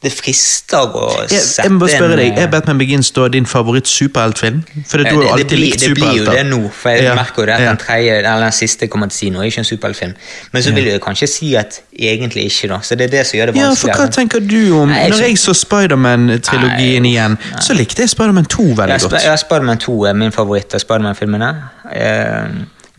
Det 0.05 0.11
frister 0.13 0.93
å 0.95 1.05
Jeg, 1.31 1.41
sette 1.41 1.65
jeg 1.65 1.73
må 1.73 1.79
bare 1.81 1.95
spørre 1.97 2.17
deg, 2.21 2.35
eh, 2.37 2.43
Er 2.45 2.49
Batman 2.53 2.79
Begins 2.79 3.09
da 3.17 3.25
din 3.33 3.47
favoritt-superheltfilm? 3.49 4.59
For 4.91 5.01
du 5.01 5.05
har 5.07 5.15
det, 5.15 5.21
det, 5.23 5.31
alltid 5.33 5.59
likt 5.63 5.81
superhelter. 5.81 5.95
det 5.95 5.95
blir 5.97 6.19
jo 6.21 6.35
det 6.37 6.43
nå, 6.51 6.59
for 6.77 6.91
jeg 6.93 7.07
Ja, 7.09 7.15
merker 7.17 7.43
jo 7.43 7.47
det 7.49 7.55
at 7.57 7.65
ja. 7.65 7.71
den 7.73 7.81
tredje, 7.81 8.19
eller 8.21 8.45
den 8.45 8.53
siste 8.59 8.89
kommer 8.93 9.09
til 9.09 9.17
å 9.17 9.19
si 9.23 9.31
noe. 9.35 9.47
ikke 9.49 9.63
en 9.65 9.69
superheltfilm. 9.71 10.15
Men 10.53 10.63
så 10.67 10.75
vil 10.77 10.91
jeg 10.93 11.01
kanskje 11.01 11.29
si 11.33 11.51
at 11.57 11.81
egentlig 11.97 12.45
ikke, 12.51 12.69
da. 12.75 12.79
Så 12.85 12.95
det 13.01 13.09
er 13.09 13.15
det 13.17 13.25
som 13.27 13.39
gjør 13.39 13.53
det 13.53 13.57
Ja, 13.63 13.71
for 13.75 13.89
hva 13.97 14.09
tenker 14.13 14.45
du 14.45 14.61
om 14.83 14.89
Nei, 14.93 15.01
jeg 15.07 15.11
Når 15.15 15.25
jeg 15.25 15.39
så 15.39 15.55
Spiderman-trilogien 15.57 17.03
Nei, 17.03 17.15
igjen, 17.15 17.39
så 17.65 17.75
likte 17.77 18.05
jeg 18.05 18.11
Spiderman 18.13 18.45
2 18.45 18.63
veldig 18.77 19.01
godt. 19.09 19.19
ja, 19.25 19.37
Spiderman 19.41 19.79
2 19.79 19.97
er 20.11 20.15
min 20.15 20.33
favoritt 20.35 20.75
av 20.75 20.81
Spiderman-filmene. 20.85 21.51
Eh, 21.93 22.45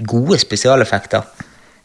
gode 0.06 0.40
spesialeffekter. 0.42 1.22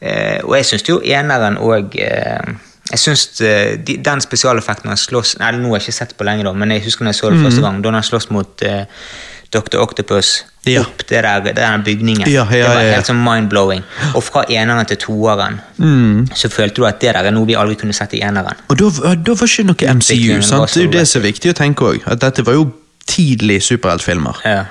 Eh, 0.01 0.41
og 0.45 0.57
jeg 0.57 0.65
syns 0.71 0.89
jo 0.89 1.01
eneren 1.05 1.59
òg 1.61 1.95
eh, 2.01 2.55
Jeg 2.91 2.99
syns 2.99 3.27
eh, 3.47 3.75
de, 3.79 3.97
den 4.03 4.23
spesialeffekten 4.25 4.89
når 4.89 4.97
han 4.97 5.01
slåss 5.01 5.37
Nei, 5.39 5.51
nå 5.59 5.71
har 5.71 5.79
jeg 5.79 5.89
ikke 5.89 5.99
sett 6.01 6.15
på 6.19 6.27
lenge, 6.27 6.47
da, 6.47 6.55
men 6.57 6.75
jeg 6.75 6.85
husker 6.89 7.07
når 7.07 7.15
jeg 7.15 7.21
så 7.21 7.31
det 7.31 7.39
mm. 7.39 7.45
første 7.49 7.67
gang. 7.67 7.83
Da 7.85 7.93
han 7.95 8.07
slåss 8.07 8.31
mot 8.35 8.65
uh, 8.67 9.05
Dr. 9.51 9.79
Octopus 9.83 10.45
Ja. 10.67 10.83
opp 10.83 11.07
det 11.09 11.23
der, 11.25 11.41
den 11.41 11.85
bygningen. 11.85 12.29
Ja, 12.29 12.45
ja, 12.53 12.67
det 12.69 12.75
var 12.75 12.91
helt 12.95 13.09
sånn 13.09 13.23
mind-blowing. 13.25 13.81
Og 14.13 14.23
fra 14.27 14.43
eneren 14.49 14.87
til 14.87 14.99
toeren 15.01 15.61
Mm. 15.81 16.27
så 16.37 16.51
følte 16.53 16.83
du 16.83 16.85
at 16.87 17.01
det 17.01 17.15
der 17.15 17.31
er 17.31 17.33
noe 17.33 17.47
vi 17.49 17.57
aldri 17.57 17.79
kunne 17.81 17.97
sett 17.97 18.13
i 18.15 18.21
eneren. 18.21 18.59
Og 18.69 18.77
da, 18.79 19.15
da 19.17 19.35
var 19.35 19.49
ikke 19.49 19.65
noe 19.65 19.95
MCU, 19.97 20.13
Utviklingen 20.13 20.43
var 20.43 20.49
sant? 20.51 20.75
Det 20.75 20.83
er 20.83 20.85
jo 20.85 20.93
det 20.99 21.07
som 21.09 21.23
er 21.23 21.27
viktig 21.31 21.51
å 21.55 21.57
tenke 21.57 21.89
òg. 21.89 22.05
At 22.07 22.21
dette 22.21 22.45
var 22.45 22.59
jo 22.59 22.69
tidlig 23.09 23.63
superheltfilmer. 23.65 24.43
Ja. 24.45 24.65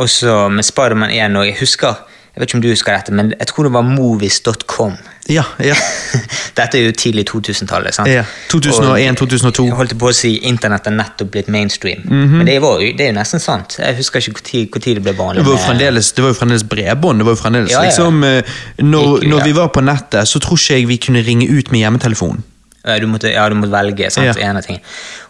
Og 0.00 0.10
så 0.10 0.48
med 0.48 0.66
Spiderman 0.66 1.10
1 1.14 1.36
og 1.36 1.46
jeg 1.46 1.56
husker 1.60 2.02
Jeg 2.34 2.40
vet 2.40 2.48
ikke 2.48 2.58
om 2.58 2.62
du 2.62 2.68
husker 2.70 2.94
dette, 2.94 3.12
men 3.12 3.32
jeg 3.38 3.46
tror 3.50 3.66
det 3.66 3.72
var 3.74 3.82
movies.com. 3.82 4.92
Ja, 5.30 5.42
ja. 5.62 5.74
Dette 6.58 6.78
er 6.78 6.84
jo 6.88 6.92
tidlig 6.96 7.24
2000-tallet. 7.30 7.94
sant? 7.94 8.08
Ja, 8.10 8.22
2001, 8.50 9.18
2002. 9.18 9.64
Jeg 9.66 9.74
holdt 9.78 9.94
på 9.98 10.08
å 10.10 10.14
si 10.14 10.30
Internett 10.48 10.86
er 10.86 10.94
nettopp 10.94 11.30
blitt 11.34 11.50
mainstream. 11.50 12.02
Mhm. 12.06 12.36
Men 12.38 12.46
det, 12.46 12.56
var 12.62 12.78
det 12.82 13.04
er 13.06 13.10
jo 13.12 13.16
nesten 13.18 13.42
sant. 13.42 13.76
Jeg 13.82 13.98
husker 13.98 14.22
ikke 14.30 14.80
når 14.80 15.00
det 15.00 15.04
ble 15.08 15.14
vanlig. 15.18 15.42
Det 15.42 15.46
var 15.50 15.58
jo 15.58 15.64
fremdeles, 15.66 16.12
det 16.16 16.24
var 16.24 16.32
jo 16.34 16.38
fremdeles 16.40 16.64
bredbånd. 16.70 17.18
Det 17.22 17.26
var 17.28 17.36
jo 17.36 17.42
fremdeles 17.42 17.74
Ja, 17.74 17.82
ja. 17.82 17.90
liksom 17.90 18.24
eh, 18.24 18.42
Når, 18.82 19.26
når 19.34 19.44
vi 19.44 19.52
var 19.58 19.68
på 19.74 19.84
nettet, 19.86 20.28
så 20.30 20.38
tror 20.42 20.58
ikke 20.58 20.78
jeg 20.80 20.88
vi 20.88 21.00
kunne 21.08 21.22
ringe 21.26 21.50
ut 21.50 21.70
med 21.74 21.82
hjemmetelefonen. 21.84 22.42
Ja, 22.86 22.98
du 23.02 23.06
måtte, 23.12 23.28
ja, 23.34 23.48
du 23.52 23.58
måtte 23.58 23.74
velge. 23.74 24.10
sant? 24.10 24.30
Ja. 24.38 24.50
En 24.50 24.56
av 24.56 24.64
tingene. 24.64 24.82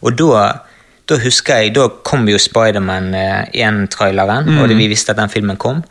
Og 0.06 0.14
da, 0.20 0.44
da 1.10 1.16
husker 1.24 1.64
jeg, 1.64 1.74
da 1.74 1.88
kom 2.06 2.28
jo 2.30 2.38
Spiderman 2.38 3.10
1-traileren, 3.56 4.46
Mm. 4.46 4.60
og 4.62 4.68
det, 4.68 4.76
vi 4.78 4.86
visste 4.92 5.10
at 5.12 5.18
den 5.18 5.28
filmen 5.32 5.56
kom. 5.56 5.82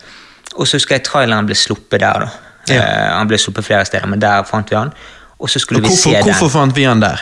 Og 0.56 0.68
så 0.68 0.78
husker 0.80 0.96
jeg 0.98 1.06
traileren 1.08 1.46
ble 1.50 1.56
sluppet 1.56 2.02
der. 2.02 2.26
da. 2.26 2.30
Ja. 2.70 2.82
Uh, 2.82 3.18
han 3.20 3.30
ble 3.30 3.38
sluppet 3.42 3.66
flere 3.66 3.86
steder, 3.86 4.08
men 4.10 4.22
der 4.22 4.44
fant 4.50 4.70
vi 4.72 4.76
han. 4.78 4.94
Og 5.40 5.50
så 5.50 5.60
skulle 5.60 5.80
Og 5.80 5.84
vi 5.84 5.94
hvorfor, 5.94 6.10
se 6.10 6.16
den. 6.16 6.24
hvorfor 6.24 6.50
fant 6.50 6.76
vi 6.76 6.84
han 6.84 7.02
der? 7.02 7.22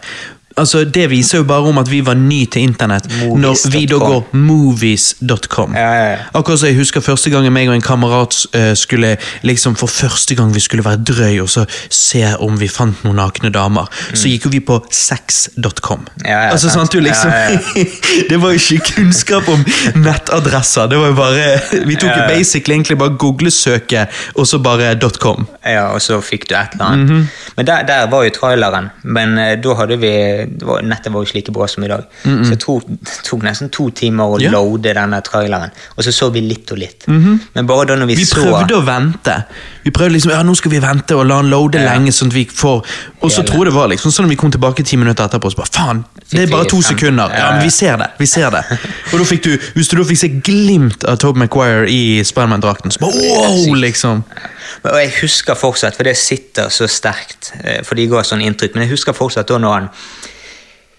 Altså, 0.58 0.84
Det 0.84 1.10
viser 1.10 1.38
jo 1.38 1.44
bare 1.44 1.70
om 1.70 1.78
at 1.78 1.92
vi 1.92 2.02
var 2.06 2.18
ny 2.18 2.46
til 2.52 2.62
internett 2.68 3.08
når 3.22 3.70
vi 3.72 3.86
da 3.90 4.00
går 4.02 4.34
movies.com. 4.34 5.76
Ja, 5.76 5.92
ja, 5.94 6.06
ja. 6.12 6.18
Akkurat 6.34 6.60
som 6.60 6.70
jeg 6.70 6.78
husker 6.80 7.04
første 7.06 7.30
gangen 7.34 7.54
meg 7.54 7.70
og 7.70 7.76
en 7.76 7.86
kamerat 7.86 8.36
uh, 8.56 8.74
skulle 8.78 9.16
liksom 9.46 9.76
for 9.80 9.92
første 9.92 10.36
gang 10.36 10.54
vi 10.56 10.64
skulle 10.64 10.86
være 10.86 11.04
drøy 11.08 11.42
og 11.44 11.50
så 11.50 11.66
se 11.90 12.24
om 12.44 12.58
vi 12.60 12.70
fant 12.72 13.04
noen 13.06 13.18
nakne 13.18 13.52
damer, 13.54 13.88
så 14.14 14.30
gikk 14.30 14.48
jo 14.48 14.54
vi 14.54 14.62
på 14.66 14.80
sex.com. 14.94 16.06
Mm. 16.22 16.28
Altså, 16.28 16.70
sant. 16.74 16.94
du 16.94 17.00
liksom, 17.04 17.32
Det 18.30 18.42
var 18.42 18.54
jo 18.56 18.62
ikke 18.62 18.94
kunnskap 18.96 19.48
om 19.52 19.64
nettadresser, 19.96 20.90
det 20.92 21.00
var 21.02 21.12
jo 21.12 21.18
bare 21.18 21.46
Vi 21.88 21.98
tok 22.00 22.12
jo 22.12 22.28
basically 22.30 22.78
egentlig 22.78 22.98
bare 23.00 23.18
googlesøket, 23.20 24.20
og 24.36 24.48
så 24.48 24.60
bare 24.64 24.96
.com. 25.18 25.48
Ja, 25.66 25.88
og 25.94 26.02
så 26.04 26.20
fikk 26.22 26.50
du 26.50 26.56
et 26.56 26.76
eller 26.76 26.86
annet. 26.86 27.10
Mhm. 27.10 27.28
Men 27.58 27.68
der, 27.68 27.84
der 27.88 28.10
var 28.12 28.24
jo 28.24 28.34
traileren, 28.36 28.90
men 29.04 29.38
eh, 29.42 29.56
da 29.64 29.74
hadde 29.80 29.98
vi 30.02 30.12
var, 30.62 30.82
Nettet 30.88 31.12
var 31.14 31.24
jo 31.24 31.28
ikke 31.30 31.38
like 31.40 31.54
bra 31.56 31.68
som 31.68 31.84
i 31.84 31.88
dag. 31.92 32.04
Så 32.24 32.50
det 32.54 32.60
tok, 32.64 32.88
det 32.88 33.18
tok 33.28 33.44
nesten 33.46 33.70
to 33.74 33.90
timer 33.96 34.36
å. 34.36 34.40
Ja. 34.42 34.52
loade 34.54 34.94
denne 34.94 35.22
traileren, 35.26 35.72
og 35.96 36.04
så 36.06 36.12
så 36.14 36.30
vi 36.34 36.42
litt 36.46 36.72
og 36.72 36.78
litt. 36.82 37.08
Men 37.08 37.68
bare 37.68 37.86
da 37.90 37.96
når 38.00 38.12
vi, 38.12 38.16
Vi 38.22 38.26
så 38.26 38.42
prøvde 38.44 38.78
å 38.78 38.84
vente. 38.86 39.36
Vi 39.84 39.92
prøvde 39.96 40.14
liksom, 40.18 40.32
ja 40.36 40.42
nå 40.44 40.56
skal 40.56 40.72
vi 40.72 40.80
vente 40.84 41.16
og 41.16 41.26
la 41.30 41.38
han 41.42 41.50
loade 41.50 41.80
Ja. 41.82 41.94
lenge, 41.94 42.12
sånn 42.12 42.28
at 42.32 42.34
vi 42.36 42.46
får 42.46 42.86
Og 43.22 43.32
så 43.32 43.44
tror 43.48 43.66
det 43.66 43.74
var 43.74 43.88
liksom 43.90 44.12
sånn 44.14 44.26
at 44.26 44.32
vi 44.32 44.36
kom 44.40 44.52
tilbake 44.52 44.84
ti 44.86 44.98
minutter 44.98 45.26
etterpå, 45.26 45.50
så 45.52 45.58
bare 45.58 45.72
faen, 45.74 46.04
det 46.32 46.42
er 46.44 46.52
bare 46.52 46.68
to 46.70 46.82
sekunder. 46.82 47.32
Ja, 47.34 47.52
men 47.56 47.64
vi 47.64 47.70
ser 47.74 47.98
det. 47.98 48.10
vi 48.20 48.26
ser 48.26 48.52
det. 48.52 48.64
Og 49.14 49.20
da 49.20 49.26
fikk 49.26 49.44
du, 49.44 49.58
Hvis 49.76 49.88
du 49.90 49.98
da 49.98 50.04
fikk 50.04 50.20
se 50.22 50.30
glimt 50.30 51.04
av 51.08 51.18
Tobe 51.18 51.40
McQuire 51.40 51.88
i 51.90 52.22
Spiderman-drakten, 52.24 52.92
så 52.92 53.00
bare 53.00 53.16
wow, 53.18 53.74
liksom. 53.76 54.24
Og 54.84 54.98
jeg 55.02 55.12
husker 55.22 55.56
fortsatt, 55.58 55.96
for 55.98 56.04
det 56.04 56.16
sitter 56.18 56.70
så 56.70 56.86
sterkt, 56.88 57.52
eh, 57.64 57.82
for 57.84 57.96
de 57.96 58.06
ga 58.12 58.22
sånn 58.24 58.44
inntrykk, 58.44 58.76
men 58.76 58.86
jeg 58.86 58.94
husker 58.98 59.14
fortsatt 59.18 59.48
da 59.50 59.58
når 59.58 59.74
han 59.80 59.90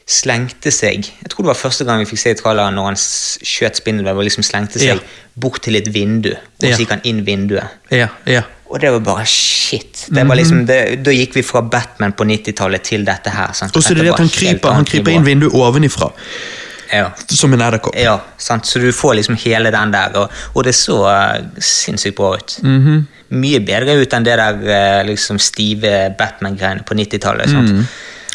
slengte 0.09 0.71
seg 0.73 1.05
Jeg 1.05 1.29
tror 1.29 1.45
det 1.45 1.51
var 1.51 1.59
første 1.61 1.85
gang 1.85 2.01
vi 2.01 2.07
fikk 2.09 2.21
se 2.23 2.31
traileren 2.39 2.79
når 2.79 2.87
han 2.91 2.97
skjøt 2.99 3.77
spindelvev 3.83 4.17
og 4.23 4.25
liksom 4.25 4.47
slengte 4.47 4.81
seg 4.81 4.95
Ja. 4.95 5.01
bort 5.37 5.61
til 5.67 5.77
et 5.77 5.91
vindu, 5.95 6.31
og 6.33 6.65
så 6.65 6.79
gikk 6.81 6.95
han 6.97 7.03
inn 7.05 7.21
vinduet. 7.27 7.69
Ja, 7.93 8.09
ja. 8.27 8.41
Og 8.69 8.81
det 8.81 8.91
var 8.93 9.01
bare 9.01 9.25
shit. 9.29 10.07
Det 10.13 10.25
var 10.29 10.37
liksom, 10.37 10.65
det, 10.69 10.79
da 11.05 11.13
gikk 11.15 11.37
vi 11.39 11.43
fra 11.47 11.63
Batman 11.63 12.13
på 12.13 12.25
90-tallet 12.29 12.83
til 12.85 13.05
dette 13.07 13.31
her. 13.33 13.53
sant? 13.57 13.77
Og 13.77 13.83
så 13.85 13.93
er 13.95 14.01
det 14.01 14.05
det 14.09 14.13
at 14.13 14.19
han 14.21 14.29
kryper, 14.33 14.75
han 14.77 14.85
kryper 14.89 15.15
inn 15.15 15.25
vinduet 15.25 15.55
ovenifra, 15.57 16.11
Ja. 16.93 17.11
som 17.29 17.53
en 17.53 17.61
edderkopp. 17.61 17.97
Ja, 17.97 18.19
sant? 18.37 18.67
så 18.67 18.81
du 18.81 18.91
får 18.93 19.15
liksom 19.21 19.37
hele 19.45 19.71
den 19.73 19.93
der, 19.93 20.17
og, 20.17 20.31
og 20.55 20.65
det 20.65 20.75
så 20.75 20.99
uh, 21.05 21.39
sinnssykt 21.61 22.17
bra 22.17 22.35
ut. 22.37 22.59
Mhm. 22.65 23.07
Mye 23.31 23.61
bedre 23.61 23.93
ut 24.01 24.15
enn 24.17 24.25
det 24.25 24.37
der 24.41 24.57
uh, 24.57 25.03
liksom 25.05 25.37
stive 25.39 26.15
Batman-greiene 26.19 26.85
på 26.89 26.95
90-tallet. 26.97 27.51
sant? 27.53 27.73
Mhm. 27.73 27.89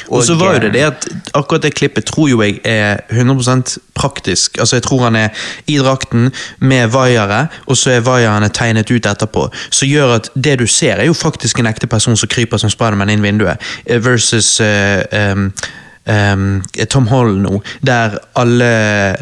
Og 0.07 0.23
så 0.23 0.35
var 0.39 0.57
jo 0.57 0.63
det 0.65 0.73
det 0.73 0.85
at 0.87 1.07
akkurat 1.33 1.63
det 1.63 1.73
klippet 1.75 2.05
tror 2.05 2.29
jo 2.29 2.41
jeg 2.41 2.59
er 2.63 3.03
100% 3.11 3.77
praktisk. 3.95 4.57
Altså 4.59 4.75
Jeg 4.75 4.83
tror 4.83 5.03
han 5.03 5.15
er 5.15 5.29
i 5.67 5.77
drakten 5.77 6.31
med 6.59 6.87
vaiere, 6.87 7.47
og 7.65 7.77
så 7.77 7.91
er 7.91 7.99
vaierne 8.05 8.49
tegnet 8.49 8.91
ut 8.91 9.05
etterpå. 9.05 9.47
Som 9.69 9.87
gjør 9.87 10.15
at 10.15 10.29
det 10.35 10.59
du 10.59 10.67
ser, 10.67 10.95
er 10.95 11.05
jo 11.05 11.13
faktisk 11.13 11.59
en 11.59 11.69
ekte 11.69 11.87
person 11.87 12.17
som 12.17 12.29
kryper 12.29 12.57
som 12.57 12.69
Spiderman 12.69 13.09
inn 13.09 13.23
vinduet, 13.23 13.61
eh, 13.85 14.05
versus 14.05 14.59
uh, 14.61 15.31
um, 15.31 15.51
Um, 16.05 16.61
Tom 16.89 17.07
Holland 17.07 17.41
nå, 17.41 17.61
der 17.79 18.17
alle 18.35 18.65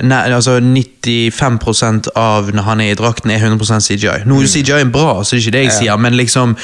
nei, 0.02 0.22
altså 0.34 0.56
95% 0.58 2.08
av 2.18 2.50
når 2.50 2.66
han 2.66 2.82
er 2.82 2.96
i 2.96 2.98
drakten, 2.98 3.30
er 3.30 3.38
100% 3.38 3.86
CGI. 3.86 4.24
Nå 4.26 4.40
er 4.40 4.48
jo 4.48 4.50
CGI-en 4.50 4.94
bra, 4.94 5.20
så 5.22 5.36
det 5.36 5.44
er 5.44 5.44
ikke 5.44 5.54
det 5.58 5.62
jeg 5.68 5.76
sier, 5.76 6.02
men 6.02 6.18
liksom 6.18 6.56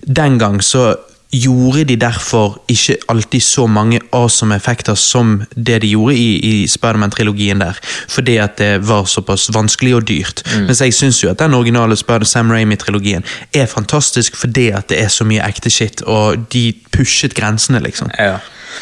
den 0.00 0.38
gang 0.40 0.62
så 0.64 0.94
gjorde 1.42 1.84
de 1.84 1.96
derfor 1.96 2.60
ikke 2.68 2.96
alltid 3.08 3.40
så 3.40 3.66
mange 3.66 4.00
awesome 4.12 4.54
effekter 4.54 4.94
som 4.94 5.42
det 5.56 5.82
de 5.82 5.88
gjorde 5.88 6.14
i, 6.14 6.36
i 6.38 6.66
Spiderman-trilogien 6.66 7.60
der, 7.60 7.78
fordi 8.08 8.36
at 8.36 8.58
det 8.58 8.88
var 8.88 9.04
såpass 9.04 9.48
vanskelig 9.54 9.94
og 9.94 10.08
dyrt. 10.08 10.42
Mens 10.66 10.80
jeg 10.80 10.94
syns 10.94 11.22
jo 11.24 11.30
at 11.30 11.38
den 11.38 11.54
originale 11.54 11.96
Spider 11.96 12.24
Sam 12.24 12.50
Raimi-trilogien 12.50 13.24
er 13.54 13.66
fantastisk 13.66 14.36
fordi 14.36 14.68
at 14.68 14.88
det 14.88 15.00
er 15.02 15.08
så 15.08 15.24
mye 15.24 15.42
ekte 15.48 15.70
shit, 15.70 16.02
og 16.02 16.52
de 16.52 16.72
pushet 16.92 17.34
grensene, 17.34 17.80
liksom. 17.80 18.10
Ja. 18.18 18.38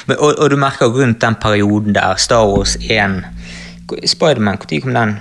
Men, 0.06 0.16
og, 0.18 0.34
og 0.38 0.50
du 0.50 0.56
merker 0.56 0.86
rundt 0.86 1.20
den 1.22 1.34
perioden 1.40 1.94
der, 1.94 2.14
Star 2.16 2.46
Wars 2.46 2.76
1 2.76 3.24
Spiderman, 4.06 4.58
når 4.70 4.80
kom 4.80 4.94
den? 4.94 5.18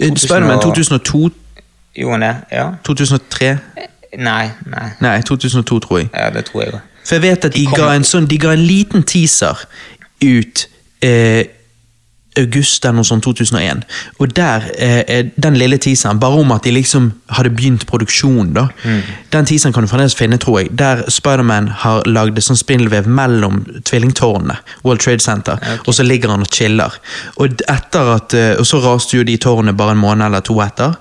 Eh, 0.00 0.16
Spiderman 0.16 0.60
2002, 0.62 1.30
Gjorde 1.94 2.26
det? 2.26 2.36
Ja? 2.52 2.70
2003 2.84 3.58
Nei, 4.18 4.50
nei. 4.66 4.88
Nei, 5.00 5.20
2002, 5.22 5.78
tror 5.78 5.98
jeg. 5.98 6.10
Ja, 6.14 6.30
det 6.30 6.44
tror 6.50 6.62
jeg 6.62 6.74
også. 6.74 6.84
For 7.04 7.14
jeg 7.14 7.22
vet 7.22 7.44
at 7.44 7.52
de, 7.52 7.66
De 7.66 7.76
ga 7.76 7.90
en 7.92 8.06
sånn, 8.08 8.28
de 8.30 8.38
ga 8.40 8.54
en 8.56 8.64
liten 8.64 9.04
teaser 9.04 9.66
ut 10.24 10.68
eh, 11.04 11.44
august 12.40 12.84
eller 12.84 12.98
noe 12.98 13.06
sånt 13.06 13.22
2001. 13.26 13.84
Og 14.18 14.32
der, 14.34 14.64
eh, 14.78 15.26
den 15.42 15.56
lille 15.56 15.78
teaseren, 15.78 16.18
bare 16.20 16.40
om 16.40 16.52
at 16.52 16.64
de 16.64 16.72
liksom 16.74 17.12
hadde 17.28 17.50
begynt 17.50 17.86
produksjonen, 17.86 18.52
da. 18.54 18.66
Den 19.32 19.46
teaseren 19.46 19.72
kan 19.72 19.84
du 19.84 19.88
fremdeles 19.88 20.16
finne, 20.18 20.38
tror 20.38 20.58
jeg. 20.60 20.72
Der 20.78 21.04
Spiderman 21.08 21.68
har 21.68 22.02
lagd 22.06 22.40
sånn 22.42 22.58
spindelvev 22.58 23.06
mellom 23.06 23.64
tvillingtårnene, 23.84 24.56
World 24.82 25.00
Trade 25.00 25.20
Center, 25.20 25.58
og 25.86 25.94
så 25.94 26.02
ligger 26.02 26.30
han 26.30 26.42
og 26.42 26.50
chiller. 26.50 26.98
Og 27.36 27.60
etter 27.68 28.14
at, 28.16 28.34
og 28.58 28.66
så 28.66 28.82
raste 28.82 29.16
jo 29.16 29.22
de 29.22 29.36
tårnene 29.36 29.76
bare 29.76 29.94
en 29.94 30.02
måned 30.02 30.26
eller 30.26 30.40
to 30.40 30.58
etter, 30.64 30.94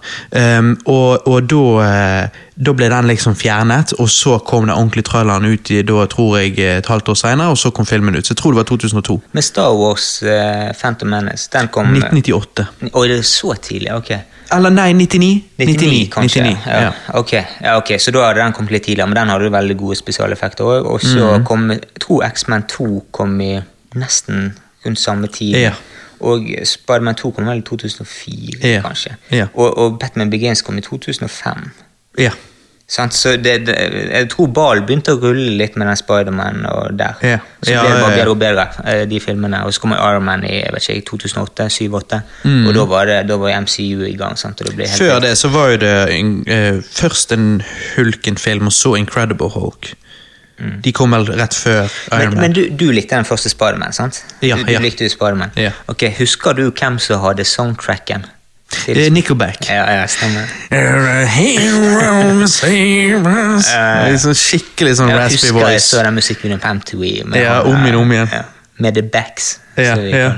um, 0.59 0.77
og, 0.85 1.27
og 1.27 1.49
da 1.49 1.65
eh, 1.87 2.41
da 2.55 2.71
ble 2.73 2.89
den 2.89 3.07
liksom 3.07 3.35
fjernet, 3.35 3.93
og 3.99 4.09
så 4.09 4.37
kom 4.45 4.67
den 4.67 4.75
ordentlige 4.75 5.03
traileren 5.09 5.45
ut 5.45 5.71
i, 5.71 5.81
da 5.81 6.05
tror 6.05 6.37
jeg 6.37 6.59
et 6.59 6.85
halvt 6.85 7.09
år 7.09 7.13
senere, 7.17 7.49
og 7.49 7.57
så 7.57 7.71
kom 7.71 7.85
filmen 7.85 8.15
ut. 8.15 8.25
Så 8.25 8.33
jeg 8.33 8.37
tror 8.37 8.51
det 8.51 8.57
var 8.57 8.63
2002. 8.69 9.21
Men 9.31 9.41
Star 9.43 9.71
Wars 9.73 10.23
uh, 10.23 10.69
Phantom 10.81 11.09
Menace, 11.09 11.49
den 11.53 11.67
kom 11.73 11.85
1998. 11.95 12.65
Oi, 12.93 13.07
det 13.07 13.17
er 13.17 13.21
så 13.27 13.53
tidlig? 13.61 13.93
Ok. 13.93 14.11
Eller 14.53 14.69
nei, 14.69 14.91
99. 14.93 15.43
99, 15.57 16.09
kanskje. 16.13 16.43
99, 16.43 16.67
ja. 16.67 16.81
ja. 16.83 16.91
ok, 17.19 17.31
ja, 17.63 17.77
ok, 17.77 17.91
Så 17.99 18.11
da 18.11 18.27
hadde 18.27 18.43
den 18.43 18.53
kommet 18.53 18.71
litt 18.75 18.83
tidligere, 18.85 19.07
men 19.09 19.17
den 19.17 19.29
hadde 19.33 19.49
veldig 19.51 19.77
gode 19.79 19.95
spesialeffekter 19.97 20.63
òg. 20.63 20.85
Og 20.93 21.01
så 21.01 21.37
Mhm. 21.39 21.45
kom 21.45 21.69
Jeg 21.71 21.81
tror 21.99 22.23
X-Man 22.29 22.63
2 22.69 23.05
kom 23.11 23.41
i 23.41 23.59
nesten 23.95 24.53
rundt 24.85 24.99
samme 24.99 25.27
tid. 25.27 25.55
Ja. 25.57 25.71
Og 26.19 26.45
Spiderman 26.63 27.15
2 27.15 27.31
kom 27.31 27.45
vel 27.47 27.57
i 27.57 27.61
2004, 27.61 28.59
Ja. 28.73 28.81
kanskje. 28.81 29.15
Ja. 29.31 29.47
Og, 29.55 29.77
og 29.77 29.99
Batman 29.99 30.29
Begins 30.29 30.61
kom 30.61 30.77
i 30.77 30.81
2005. 30.81 31.71
ja. 32.19 32.31
Så 32.93 33.37
det, 33.41 33.53
det, 33.65 33.73
jeg 34.11 34.27
tror 34.29 34.49
ballen 34.53 34.83
begynte 34.85 35.15
å 35.15 35.17
rulle 35.17 35.55
litt 35.57 35.77
med 35.79 35.87
den 35.87 35.97
Spiderman 35.97 36.59
og 36.69 36.97
der. 36.99 37.15
Ja. 37.25 37.37
Så 37.63 37.71
ble 37.71 37.89
det 37.89 38.01
bare 38.03 38.17
bedre 38.17 38.33
og 38.35 38.37
bedre, 38.41 38.65
eh, 38.85 39.05
de 39.09 39.21
filmene. 39.23 39.63
Og 39.65 39.73
så 39.73 39.81
kom 39.81 39.95
Iron 39.95 40.25
Man 40.27 40.43
i 40.45 40.59
jeg 40.59 40.73
vet 40.75 40.89
ikke, 40.91 41.05
2008, 41.09 41.69
2008 41.73 42.19
Mm. 42.43 42.67
og 42.67 42.73
da 42.75 42.83
var, 42.91 43.05
det, 43.09 43.17
da 43.31 43.37
var 43.41 43.55
MCU 43.63 44.03
i 44.05 44.13
gang. 44.19 44.37
Sant? 44.37 44.61
Det 44.61 44.89
Før 44.97 45.19
det 45.23 45.31
så 45.39 45.49
var 45.49 45.71
jo 45.71 45.77
det 45.81 45.95
en, 46.19 46.43
eh, 46.45 46.81
først 46.83 47.31
en 47.31 47.63
Hulken-film, 47.95 48.67
og 48.67 48.73
så 48.73 48.93
Incredible 48.99 49.49
Hulk. 49.55 49.93
De 50.83 50.91
kom 50.93 51.11
vel 51.11 51.25
rett 51.33 51.55
før 51.57 51.89
Iron 52.11 52.19
Men, 52.19 52.29
Man. 52.29 52.41
men 52.41 52.53
du, 52.53 52.61
du 52.69 52.91
likte 52.91 53.15
den 53.15 53.25
første 53.25 53.49
Spiderman, 53.49 53.93
sant? 53.95 54.21
Ja, 54.41 54.55
du, 54.55 54.63
du 54.67 54.71
ja. 54.75 54.79
likte 54.79 55.07
jo 55.07 55.09
Spiderman. 55.09 55.51
Ja. 55.57 55.71
Ok, 55.87 56.05
Husker 56.19 56.53
du 56.53 56.67
hvem 56.69 56.99
som 56.99 57.23
hadde 57.25 57.43
soundtracken? 57.47 58.27
Eh, 58.87 59.11
Nickelback. 59.11 59.69
Ja, 59.69 59.83
ja, 59.93 60.07
stemmer. 60.07 60.49
Liksom 64.11 64.35
skikkelig 64.45 64.95
sånn 64.99 65.11
Jeg 65.13 65.19
raspy 65.19 65.51
husker 65.51 65.69
jeg 65.71 65.83
så 65.85 66.01
den 66.07 66.17
musikkvideoen 66.17 66.63
på 66.63 66.73
MTV. 66.79 67.05
Ja, 67.39 67.61
om 67.67 67.85
igjen, 67.85 67.99
om 67.99 68.15
igjen. 68.15 68.33
Ja, 68.33 68.43
med 68.83 68.97
The 68.97 69.05
Backs. 69.13 69.53
Ja, 69.77 69.95
ja. 69.97 70.31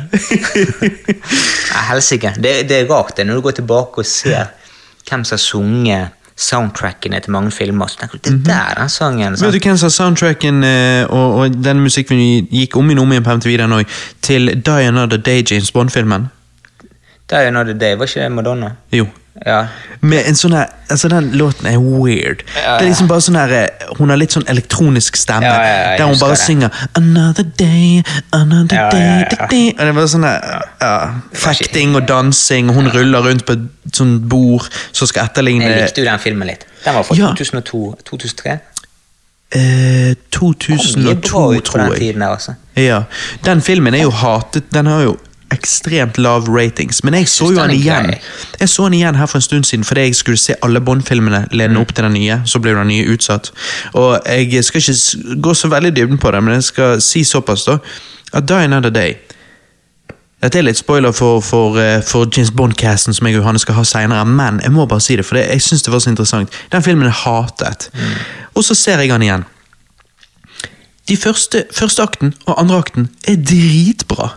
Helsike. 1.89 2.35
Det, 2.39 2.53
det 2.69 2.83
er 2.83 2.91
rart 2.91 3.17
det, 3.17 3.27
når 3.27 3.39
du 3.39 3.47
går 3.49 3.57
tilbake 3.61 4.03
og 4.03 4.07
ser 4.07 4.53
hvem 5.05 5.25
som 5.27 5.35
har 5.35 5.43
sunget 5.43 6.21
soundtrackene 6.35 7.19
til 7.23 7.31
mange 7.31 7.51
filmer. 7.51 7.87
Så 7.87 7.99
tenker 7.99 8.19
du, 8.19 8.29
det 8.29 8.45
der 8.45 8.71
er 8.71 8.79
den 8.79 8.89
sangen. 8.89 9.37
Vet 9.41 9.53
du 9.53 9.59
hvem 9.59 9.77
som 9.77 9.87
har 9.87 9.95
soundtracken 9.95 10.63
eh, 10.63 11.03
og, 11.09 11.35
og 11.39 11.59
den 11.63 11.83
musikkvideoen 11.85 12.49
gikk 12.51 12.75
om 12.79 12.89
igjen 12.89 13.03
om 13.03 13.11
igjen 13.11 13.27
på 13.27 13.37
MTV 13.39 13.57
den 13.63 13.77
òg? 13.79 13.99
til 14.21 14.51
Die 14.65 14.87
Another 14.87 15.17
Day, 15.17 15.43
James 15.51 15.71
Bond-filmen? 15.71 16.27
Det 17.29 17.37
er 17.37 17.41
jo 17.41 17.47
Another 17.47 17.73
Day, 17.73 17.95
var 17.97 18.05
ikke 18.05 18.21
det 18.21 18.31
Madonna? 18.31 18.71
Jo. 18.93 19.05
Ja. 19.45 19.65
Med 19.99 20.23
en 20.29 20.35
sånn 20.39 20.53
her, 20.55 20.69
altså 20.89 21.09
Den 21.11 21.25
låten 21.35 21.65
er 21.67 21.75
weird. 21.81 22.43
Ja, 22.55 22.77
Det 22.77 22.85
er 22.85 22.87
liksom 22.87 23.07
bare 23.09 23.19
sånn 23.25 23.35
her, 23.35 23.51
eh, 23.51 23.89
Hun 23.97 24.09
har 24.09 24.15
litt 24.17 24.31
sånn 24.31 24.45
elektronisk 24.47 25.17
stemme, 25.19 25.43
Ja, 25.49 25.97
der 25.97 26.05
hun 26.07 26.19
bare 26.19 26.37
det. 26.37 26.39
synger 26.39 26.69
'Another 26.95 27.43
day, 27.43 28.03
another 28.31 28.77
day', 28.91 28.99
ja, 28.99 29.17
ja. 29.19 29.25
da, 29.29 29.47
da. 29.51 29.71
Og 29.71 29.77
Det 29.87 29.95
bare 29.95 30.07
sånn 30.07 30.23
her, 30.23 30.61
var 30.79 31.21
Fekting 31.33 31.95
og 31.95 32.07
dansing, 32.07 32.69
og 32.69 32.75
hun 32.75 32.87
ruller 32.87 33.21
rundt 33.27 33.45
på 33.45 33.53
et 33.53 33.93
sånt 33.93 34.29
bord 34.29 34.69
som 34.93 35.07
skal 35.07 35.25
etterligne 35.25 35.63
Jeg 35.67 35.81
likte 35.81 36.01
jo 36.01 36.05
den 36.11 36.19
filmen 36.19 36.47
litt. 36.47 36.65
Den 36.85 36.93
var 36.95 37.03
fra 37.03 37.15
Ja. 37.15 37.33
2002. 37.33 37.95
2003. 38.05 38.59
eh, 39.51 40.15
2002, 40.31 41.59
tror 41.61 41.81
jeg. 41.81 41.89
den 41.91 41.99
tiden 41.99 42.21
altså. 42.21 42.53
Ja, 42.77 43.03
Den 43.45 43.61
filmen 43.61 43.93
er 43.93 44.01
jo 44.03 44.11
hatet. 44.11 44.63
Den 44.73 44.85
har 44.85 45.01
jo 45.01 45.17
ekstremt 45.53 46.17
lav 46.17 46.47
ratings. 46.49 47.03
Men 47.03 47.13
jeg 47.13 47.29
så 47.29 47.51
jo 47.53 47.59
er 47.61 47.73
igjen. 47.73 48.13
Jeg 48.59 48.69
så 48.69 48.87
han 48.87 48.93
igjen 48.93 49.15
her 49.15 49.29
for 49.29 49.37
en 49.37 49.45
stund 49.45 49.67
siden 49.69 49.85
fordi 49.85 50.07
jeg 50.07 50.15
skulle 50.15 50.41
se 50.41 50.55
alle 50.65 50.81
Bond-filmene 50.81 51.45
ledende 51.51 51.79
opp 51.79 51.93
til 51.95 52.07
den 52.07 52.17
nye. 52.17 52.41
Så 52.45 52.59
ble 52.59 52.73
den 52.75 52.87
nye 52.87 53.05
utsatt. 53.13 53.51
Og 53.93 54.19
jeg 54.25 54.63
skal 54.63 54.81
ikke 54.81 55.37
gå 55.41 55.53
så 55.53 55.69
veldig 55.71 55.93
i 55.93 55.95
dybden 56.01 56.17
på 56.17 56.31
det, 56.31 56.43
men 56.43 56.53
jeg 56.53 56.63
skal 56.71 57.01
si 57.01 57.23
såpass, 57.23 57.65
da. 57.69 57.77
At 58.33 58.47
Die 58.49 58.63
Another 58.63 58.89
Day 58.89 59.15
dette 60.45 60.59
er 60.59 60.65
litt 60.67 60.77
spoiler 60.77 61.13
for, 61.15 61.39
for, 61.41 61.77
eh, 61.81 62.03
for 62.05 62.27
James 62.29 62.51
Bond-casten 62.53 63.15
som 63.15 63.25
jeg 63.25 63.37
og 63.37 63.41
Johanne 63.41 63.61
skal 63.61 63.79
ha 63.79 63.83
senere, 63.87 64.25
men 64.29 64.59
jeg 64.61 64.73
må 64.75 64.85
bare 64.85 65.01
si 65.01 65.15
det, 65.17 65.25
for 65.25 65.39
det, 65.39 65.47
jeg 65.49 65.63
synes 65.65 65.85
det 65.85 65.93
var 65.93 66.03
så 66.03 66.11
interessant. 66.11 66.57
Den 66.71 66.83
filmen 66.85 67.07
er 67.07 67.15
hatet. 67.23 67.87
Og 68.53 68.63
så 68.67 68.75
ser 68.77 69.01
jeg 69.01 69.09
han 69.11 69.25
igjen. 69.25 69.45
De 71.09 71.17
første, 71.17 71.63
første 71.73 72.01
akten 72.03 72.33
og 72.45 72.59
andre 72.61 72.77
akten 72.81 73.09
er 73.27 73.39
dritbra. 73.41 74.35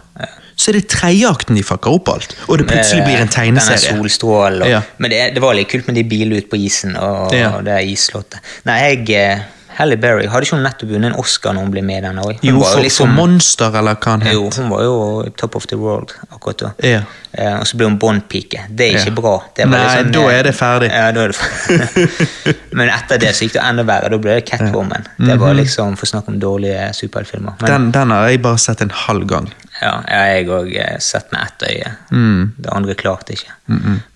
Så 0.58 0.72
er 0.72 0.80
det 0.80 0.88
tredjeakten 0.90 1.54
de 1.54 1.62
fucker 1.62 1.94
opp 1.94 2.08
alt, 2.10 2.32
og 2.48 2.58
det 2.58 2.64
plutselig 2.66 3.04
blir 3.06 3.20
en 3.22 3.30
tegneserie. 3.30 3.78
Denne 3.78 4.00
solstrålen. 4.02 4.64
Ja. 4.66 4.80
Men 4.98 5.12
det, 5.14 5.20
det 5.36 5.42
var 5.44 5.54
litt 5.54 5.70
kult 5.70 5.86
med 5.86 5.94
de 6.00 6.02
bilene 6.10 6.40
ute 6.42 6.50
på 6.50 6.58
isen 6.58 6.96
og, 6.98 7.30
Ja. 7.36 7.52
og 7.58 7.62
det 7.68 7.78
isslottet. 7.92 8.42
Nei, 8.66 8.80
jeg 8.90 9.14
eh, 9.14 9.46
Halle 9.78 9.94
Berry 10.02 10.24
hadde 10.26 10.42
ikke 10.48 10.56
hun 10.56 10.64
nettopp 10.66 10.88
vunnet 10.90 11.12
en 11.12 11.20
Oscar 11.22 11.52
når 11.54 11.62
hun 11.68 11.70
ble 11.70 11.82
med 11.86 12.00
i 12.00 12.06
den 12.08 12.16
òg? 12.18 12.40
Jo, 12.42 12.58
for, 12.66 12.82
for 12.90 13.12
Monster, 13.14 13.70
eller 13.78 13.94
hva 14.02 14.16
han 14.16 14.24
Jo, 14.26 14.48
hun 14.56 14.72
var 14.72 14.82
jo 14.82 14.96
top 15.38 15.54
of 15.54 15.68
the 15.70 15.78
world 15.78 16.10
akkurat 16.34 16.64
da. 16.64 16.70
Ja. 16.82 17.04
Eh, 17.30 17.52
og 17.60 17.62
så 17.70 17.78
ble 17.78 17.86
hun 17.86 17.98
Bond-pike. 18.02 18.64
Det 18.74 18.88
er 18.88 18.98
ikke 18.98 19.12
Ja. 19.12 19.14
bra. 19.20 19.36
Det 19.54 19.68
var 19.70 19.78
Nei, 19.78 19.84
liksom, 20.00 20.10
da 20.16 20.24
eh, 20.24 20.38
er 20.40 20.42
det 20.48 20.54
ferdig. 20.58 20.90
Ja, 20.90 21.04
da 21.14 21.22
er 21.28 21.30
det 21.30 21.38
ferdig. 21.38 22.56
Men 22.80 22.90
etter 22.96 23.22
det 23.22 23.30
så 23.38 23.46
gikk 23.46 23.54
det 23.54 23.62
enda 23.68 23.86
verre. 23.86 24.10
Da 24.10 24.18
ble 24.26 24.34
det 24.40 24.44
Catwoman. 24.50 25.06
Det 25.30 25.38
var 25.38 25.54
liksom 25.54 25.94
for 25.94 26.10
å 26.10 26.12
snakke 26.16 26.34
om 26.34 26.42
dårlige 26.42 26.90
superheltfilmer. 26.98 27.62
Den, 27.62 27.92
den 27.94 28.10
har 28.16 28.26
jeg 28.32 28.42
bare 28.42 28.58
sett 28.58 28.82
en 28.82 28.90
halv 29.06 29.30
gang. 29.30 29.46
Ja, 29.82 29.94
jeg 30.10 30.46
har 30.48 30.54
òg 30.58 30.76
sett 31.04 31.32
med 31.32 31.46
ett 31.46 31.66
øye. 31.70 31.96
Mm. 32.10 32.54
Det 32.58 32.70
andre 32.74 32.94
klarte 32.98 33.36
ikke. 33.36 33.56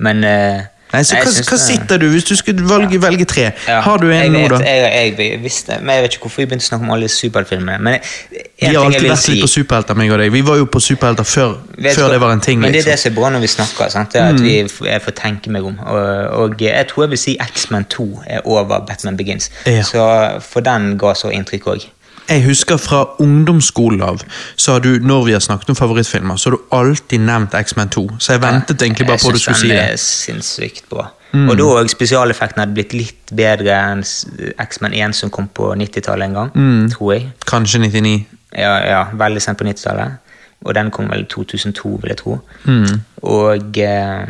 Men 0.02 0.24
uh, 0.24 0.62
Nei, 0.92 1.00
så 1.08 1.16
nei, 1.16 1.22
hva, 1.24 1.42
hva 1.48 1.56
sitter 1.56 2.00
du, 2.02 2.04
hvis 2.12 2.26
du 2.28 2.34
skulle 2.36 2.64
velge, 2.68 2.98
velge 3.00 3.24
tre? 3.28 3.46
Ja, 3.64 3.78
Har 3.80 4.02
du 4.02 4.10
en 4.12 4.34
nå, 4.34 4.42
da? 4.52 4.58
Jeg, 4.60 5.14
jeg, 5.16 5.38
visste, 5.40 5.78
men 5.80 5.96
jeg 5.96 6.04
vet 6.04 6.16
ikke 6.16 6.26
hvorfor 6.26 6.42
vi 6.42 6.46
begynte 6.50 6.66
å 6.66 6.68
snakke 6.68 6.84
om 6.84 6.92
alle 6.92 7.08
superheltfilmene. 7.08 7.78
Men 7.80 7.96
en 7.96 8.02
Vi 8.02 8.42
ting 8.58 8.76
har 8.76 8.90
alltid 8.90 9.08
vært 9.08 9.22
si 9.22 9.32
litt 9.32 9.46
på 9.46 9.48
superhelter, 9.54 9.96
meg 9.96 10.12
og 10.12 10.20
deg. 10.20 10.34
Vi 10.34 10.42
var 10.44 10.60
jo 10.60 10.66
på 10.68 10.82
superhelter 10.84 11.28
før, 11.28 11.54
før 11.86 12.12
det 12.12 12.18
var 12.20 12.36
en 12.36 12.44
ting. 12.44 12.60
Men 12.60 12.76
det 12.76 12.82
er 12.82 12.90
det 12.90 12.98
liksom. 12.98 13.06
som 13.06 13.14
er 13.14 13.16
bra 13.22 13.32
når 13.32 13.44
vi 13.46 13.50
snakker. 13.54 13.94
Sant? 13.94 14.12
Det 14.12 14.20
er 14.20 14.36
at 14.36 14.44
vi 14.44 14.58
jeg 14.90 15.04
får 15.06 15.16
tenke 15.22 15.54
meg 15.54 15.70
om. 15.70 15.80
Og, 15.80 16.12
og 16.42 16.66
jeg 16.66 16.90
tror 16.92 17.06
jeg 17.06 17.14
vil 17.14 17.22
si 17.24 17.38
X-Men 17.40 17.88
2 17.96 18.08
er 18.26 18.44
over 18.44 18.84
Batman 18.84 19.16
Begins. 19.16 19.48
Ja. 19.64 19.88
Så 19.88 20.04
For 20.44 20.60
den 20.60 20.98
ga 21.00 21.16
så 21.16 21.32
inntrykk 21.32 21.72
òg. 21.72 21.88
Jeg 22.32 22.44
husker 22.46 22.78
fra 22.80 23.02
ungdomsskolen 23.20 24.02
av, 24.06 24.22
så 24.56 24.76
har 24.76 24.84
du, 24.84 24.90
når 25.04 25.24
vi 25.26 25.32
har 25.36 25.42
snakket 25.44 25.72
om 25.74 25.76
favorittfilmer, 25.78 26.36
så 26.40 26.50
har 26.50 26.56
du 26.56 26.62
alltid 26.78 27.20
nevnt 27.26 27.54
X-Men 27.58 27.90
2. 27.92 28.04
Så 28.18 28.32
jeg 28.36 28.42
ventet 28.42 28.82
egentlig 28.82 29.06
bare 29.10 29.20
på 29.20 29.28
at 29.32 29.36
du 29.36 29.42
skulle 29.42 29.58
si 29.60 29.68
det. 29.68 29.76
den 29.76 29.92
er 29.92 30.00
sinnssykt 30.00 30.86
bra. 30.90 31.08
Og 31.32 31.54
da 31.56 31.64
òg 31.78 31.88
spesialeffekten 31.88 32.60
hadde 32.60 32.74
blitt 32.76 32.92
litt 32.92 33.30
bedre 33.36 33.72
enn 33.92 34.02
X-Men 34.60 34.92
1 34.98 35.14
som 35.16 35.30
kom 35.32 35.46
på 35.48 35.70
90-tallet 35.80 36.26
en 36.28 36.34
gang, 36.36 36.50
Mm. 36.54 36.90
tror 36.92 37.12
jeg. 37.14 37.30
Kanskje 37.48 37.78
99. 37.80 38.26
Ja, 38.58 38.74
ja, 38.84 39.04
veldig 39.16 39.40
sent 39.42 39.58
på 39.58 39.64
90-tallet. 39.64 40.18
Og 40.64 40.74
den 40.76 40.90
kom 40.94 41.08
vel 41.10 41.24
i 41.24 41.28
2002, 41.32 41.96
vil 42.02 42.08
jeg 42.12 42.18
tro. 42.20 42.38
Mm. 42.64 43.00
Og 43.22 43.78
eh, 43.78 44.26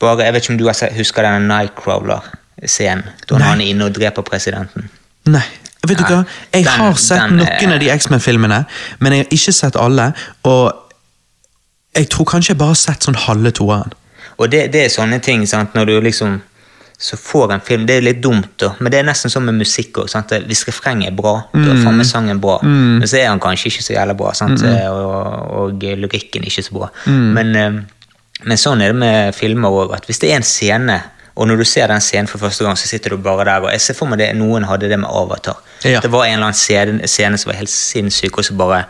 bare, 0.00 0.24
jeg 0.24 0.32
vet 0.34 0.42
ikke 0.42 0.52
om 0.54 0.58
du 0.58 0.64
husker 0.96 1.22
denne 1.22 1.46
Nightcrawler-scenen, 1.50 3.04
da 3.28 3.38
han 3.42 3.60
er 3.60 3.70
inne 3.70 3.84
og 3.90 3.94
dreper 3.94 4.22
presidenten. 4.26 4.88
Nei. 5.26 5.44
Vet 5.86 5.98
du 5.98 6.04
hva? 6.04 6.24
Jeg 6.52 6.64
den- 6.64 6.72
har 6.72 6.94
sett 6.94 7.20
den 7.28 7.40
er- 7.40 7.60
noen 7.60 7.72
av 7.76 7.80
de 7.80 7.90
X-Men-filmene, 7.90 8.64
men 9.00 9.12
jeg 9.12 9.24
har 9.24 9.30
ikke 9.38 9.52
sett 9.54 9.76
alle. 9.76 10.12
Og 10.44 10.72
jeg 11.96 12.08
tror 12.12 12.24
kanskje 12.24 12.48
jeg 12.54 12.58
bare 12.58 12.74
har 12.74 12.74
sett 12.80 13.06
sånn 13.06 13.16
halve 13.26 13.52
toeren. 13.56 13.92
Og 14.38 14.50
det, 14.52 14.66
det 14.72 14.84
er 14.84 14.88
sånne 14.92 15.20
ting, 15.22 15.46
sant, 15.48 15.72
når 15.74 15.86
du 15.86 16.00
liksom 16.00 16.40
så 16.98 17.16
får 17.20 17.50
en 17.52 17.60
film, 17.60 17.84
Det 17.86 17.96
er 17.98 18.00
litt 18.00 18.22
dumt, 18.22 18.54
da, 18.58 18.70
men 18.80 18.90
det 18.90 18.98
er 19.00 19.04
nesten 19.04 19.28
som 19.30 19.44
med 19.44 19.54
musikk 19.58 19.98
òg. 20.00 20.08
Hvis 20.48 20.64
refrenget 20.64 21.10
er 21.10 21.16
bra, 21.16 21.42
da 21.52 21.58
er 21.74 21.82
faen 21.84 21.96
meg 21.98 22.06
sangen 22.08 22.40
bra. 22.40 22.58
Men 22.62 23.02
så 23.02 23.18
er 23.20 23.26
han 23.28 23.38
kanskje 23.40 23.66
ikke 23.68 23.82
så 23.84 23.92
jævla 23.98 24.14
bra, 24.16 24.32
sant? 24.32 24.62
Og, 24.62 25.52
og 25.52 25.82
lyrikken 25.82 26.42
ikke 26.48 26.64
så 26.64 26.72
bra. 26.72 26.88
Men, 27.06 27.54
eh, 27.56 27.70
men 28.44 28.56
sånn 28.56 28.80
er 28.80 28.92
det 28.94 28.96
med 28.96 29.34
filmer 29.34 29.68
òg, 29.68 29.92
at 29.94 30.06
hvis 30.08 30.18
det 30.20 30.30
er 30.32 30.36
en 30.36 30.42
scene 30.42 31.02
og 31.36 31.48
når 31.48 31.60
du 31.60 31.64
ser 31.68 31.90
den 31.90 32.00
scenen 32.00 32.28
for 32.30 32.40
første 32.40 32.64
gang, 32.64 32.78
så 32.80 32.88
sitter 32.88 33.12
du 33.12 33.20
bare 33.20 33.44
der. 33.44 33.66
og 33.66 33.72
Jeg 33.72 33.80
ser 33.84 33.94
for 33.98 34.08
meg 34.08 34.18
det, 34.22 34.30
Noen 34.38 34.64
hadde 34.64 34.88
det 34.88 34.96
med 34.98 35.08
Avatar. 35.12 35.60
Ja. 35.84 36.00
Det 36.00 36.08
var 36.12 36.24
en 36.24 36.38
eller 36.38 36.48
annen 36.48 36.56
scene, 36.56 37.08
scene 37.08 37.38
som 37.38 37.50
var 37.50 37.58
helt 37.58 37.70
sinnssyk, 37.70 38.38
og 38.38 38.44
så 38.44 38.56
bare 38.56 38.84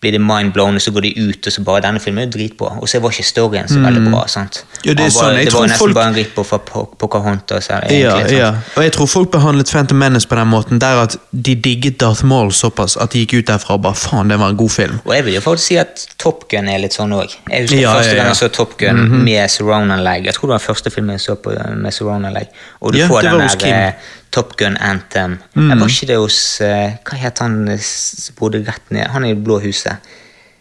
blir 0.00 0.12
det 0.12 0.20
mind-blown, 0.24 0.74
og 0.78 0.80
så 0.80 0.90
går 0.96 1.00
de 1.04 1.10
ut, 1.28 1.46
og 1.46 1.52
så 1.52 1.62
bare 1.64 1.80
Denne 1.84 2.00
filmen 2.00 2.22
er 2.22 2.26
jo 2.30 2.32
dritbra. 2.38 2.70
Og 2.80 2.88
så 2.88 2.98
var 3.04 3.10
ikke 3.12 3.24
storyen 3.28 3.68
så 3.68 3.80
veldig 3.84 4.04
bra. 4.10 4.22
sant? 4.26 4.62
Mm. 4.64 4.78
Ja, 4.84 4.94
det 4.94 5.02
var, 5.02 5.10
sånn, 5.10 5.34
det 5.44 5.52
var 5.52 5.66
nesten 5.68 5.78
folk- 5.78 5.94
bare 5.94 6.06
en 6.08 6.14
rip-off 6.16 6.52
av 6.56 6.62
Po- 6.64 6.86
Pocahontas. 6.98 7.68
Ja, 7.68 7.80
sant? 8.16 8.30
ja. 8.32 8.48
Og 8.76 8.82
jeg 8.82 8.92
tror 8.96 9.06
folk 9.06 9.30
behandlet 9.30 9.68
Phantom 9.70 9.98
Menace 9.98 10.28
på 10.28 10.34
den 10.40 10.48
måten, 10.48 10.78
der 10.80 11.02
at 11.02 11.16
de 11.32 11.54
digget 11.54 11.98
Darth 12.00 12.24
Maul 12.24 12.48
såpass 12.52 12.96
at 12.96 13.10
de 13.12 13.26
gikk 13.26 13.34
ut 13.42 13.46
derfra 13.52 13.74
og 13.76 13.82
bare 13.82 13.94
faen, 13.94 14.28
det 14.32 14.38
var 14.40 14.48
en 14.48 14.56
god 14.56 14.70
film. 14.70 15.00
Og 15.04 15.14
jeg 15.14 15.24
vil 15.24 15.34
jo 15.34 15.40
faktisk 15.40 15.66
si 15.68 15.76
at 15.76 16.06
Top 16.18 16.48
Gun 16.48 16.68
er 16.68 16.78
litt 16.78 16.92
sånn 16.96 17.12
òg. 17.12 17.36
Jeg 17.50 17.62
husker 17.68 17.80
Ja, 17.82 17.92
første 17.94 18.16
gang 18.16 18.26
jeg 18.32 18.36
så 18.40 18.48
Top 18.48 18.78
Gun 18.78 19.04
med 19.24 19.50
surround-anlegg. 19.50 20.24
Jeg 20.30 20.34
tror 20.34 20.48
det 20.48 20.54
var 20.56 20.58
den 20.64 20.66
første 20.74 20.90
filmen 20.90 21.10
jeg 21.18 21.20
så 21.20 21.34
på 21.36 21.52
eh, 21.52 21.74
med 21.76 21.92
surround-anlegg. 21.92 22.48
Og 22.80 22.92
du 22.96 22.98
får 23.06 23.22
den 23.28 23.38
der 23.38 23.68
eh, 23.68 23.92
Top 24.30 24.56
Gun 24.56 24.76
Anthem. 24.78 25.38
Jeg 25.56 25.78
var 25.80 25.90
ikke 25.90 26.06
det 26.06 26.18
hos 26.20 26.38
eh, 26.62 26.96
Hva 27.02 27.18
het 27.18 27.42
han 27.42 27.64
eh, 27.72 27.82
som 27.82 28.36
bodde 28.38 28.62
rett 28.66 28.92
ned 28.94 29.10
Han 29.10 29.26
er 29.26 29.32
i 29.32 29.34
det 29.34 29.44
blå 29.46 29.58
huset. 29.64 30.10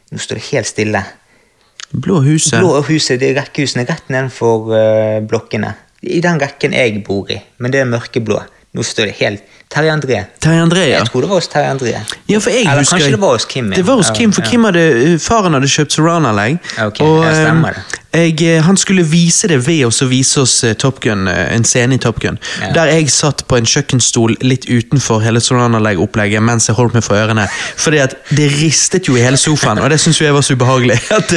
Nå 0.09 0.21
står 0.21 0.39
det 0.39 0.45
helt 0.49 0.69
stille. 0.69 1.03
Blå 1.91 2.21
huset. 2.25 2.57
Blå 2.61 2.81
huset, 2.88 3.19
det 3.21 3.31
er 3.31 3.41
rekkehusene 3.43 3.85
rett 3.89 4.09
nedenfor 4.09 4.71
uh, 4.73 5.19
blokkene. 5.25 5.75
I 6.01 6.21
den 6.21 6.39
rekken 6.41 6.73
jeg 6.73 7.03
bor 7.05 7.29
i, 7.29 7.38
men 7.61 7.73
det 7.73 7.83
er 7.83 7.89
mørkeblå. 7.89 8.39
Nå 8.77 8.85
står 8.85 9.09
det 9.09 9.15
helt 9.19 9.55
Terje 9.69 9.93
André. 9.93 10.19
Terje 10.41 10.61
André, 10.61 10.83
ja. 10.89 10.99
Jeg 10.99 11.09
tror 11.09 11.25
det 11.25 11.29
var 11.29 11.39
hos 11.41 11.47
Terje 11.49 11.69
André. 11.73 11.93
Ja, 12.29 12.39
for 12.41 12.53
jeg 12.53 12.65
Eller 12.65 12.81
husker 12.81 12.97
kanskje 12.97 13.11
det 13.13 13.21
var 13.21 13.35
hos 13.35 13.45
Kim. 13.45 13.71
ja. 13.71 13.77
Det 13.77 13.85
var 13.85 13.95
hos 14.01 14.09
Kim, 14.17 14.33
for 14.33 14.45
ja. 14.45 14.49
Kim 14.49 14.65
hadde, 14.65 14.83
faren 15.21 15.57
hadde 15.57 15.69
kjøpt 15.69 15.93
surround-anlegg. 15.93 16.57
Okay, 16.88 17.05
og 17.05 17.25
ja, 17.25 17.33
stemmer 17.38 17.77
eh, 17.77 17.97
jeg, 18.10 18.42
eh, 18.42 18.63
han 18.66 18.78
skulle 18.78 19.04
vise 19.06 19.48
det 19.52 19.60
ved 19.67 19.84
oss 19.86 20.02
å 20.02 20.08
vise 20.10 20.41
oss 20.41 20.56
eh, 20.65 20.74
Top 20.74 20.98
Gun, 21.04 21.28
eh, 21.30 21.52
en 21.54 21.65
scene 21.67 21.93
i 21.93 22.02
Top 22.02 22.17
Gun. 22.24 22.39
Ja. 22.58 22.72
Der 22.74 22.89
jeg 22.95 23.12
satt 23.13 23.43
på 23.45 23.60
en 23.60 23.67
kjøkkenstol 23.69 24.34
litt 24.41 24.65
utenfor 24.65 25.22
hele 25.22 25.41
surround-anlegg-opplegget 25.43 26.41
mens 26.41 26.65
jeg 26.69 26.78
holdt 26.80 26.98
meg 26.98 27.06
for 27.06 27.19
ørene. 27.19 27.45
Fordi 27.78 28.02
at 28.02 28.15
det 28.34 28.48
ristet 28.56 29.10
jo 29.10 29.17
i 29.17 29.22
hele 29.22 29.38
sofaen, 29.38 29.82
og 29.84 29.91
det 29.93 30.00
syns 30.02 30.22
jeg 30.24 30.34
var 30.34 30.45
så 30.45 30.58
ubehagelig. 30.58 30.98
At, 31.19 31.36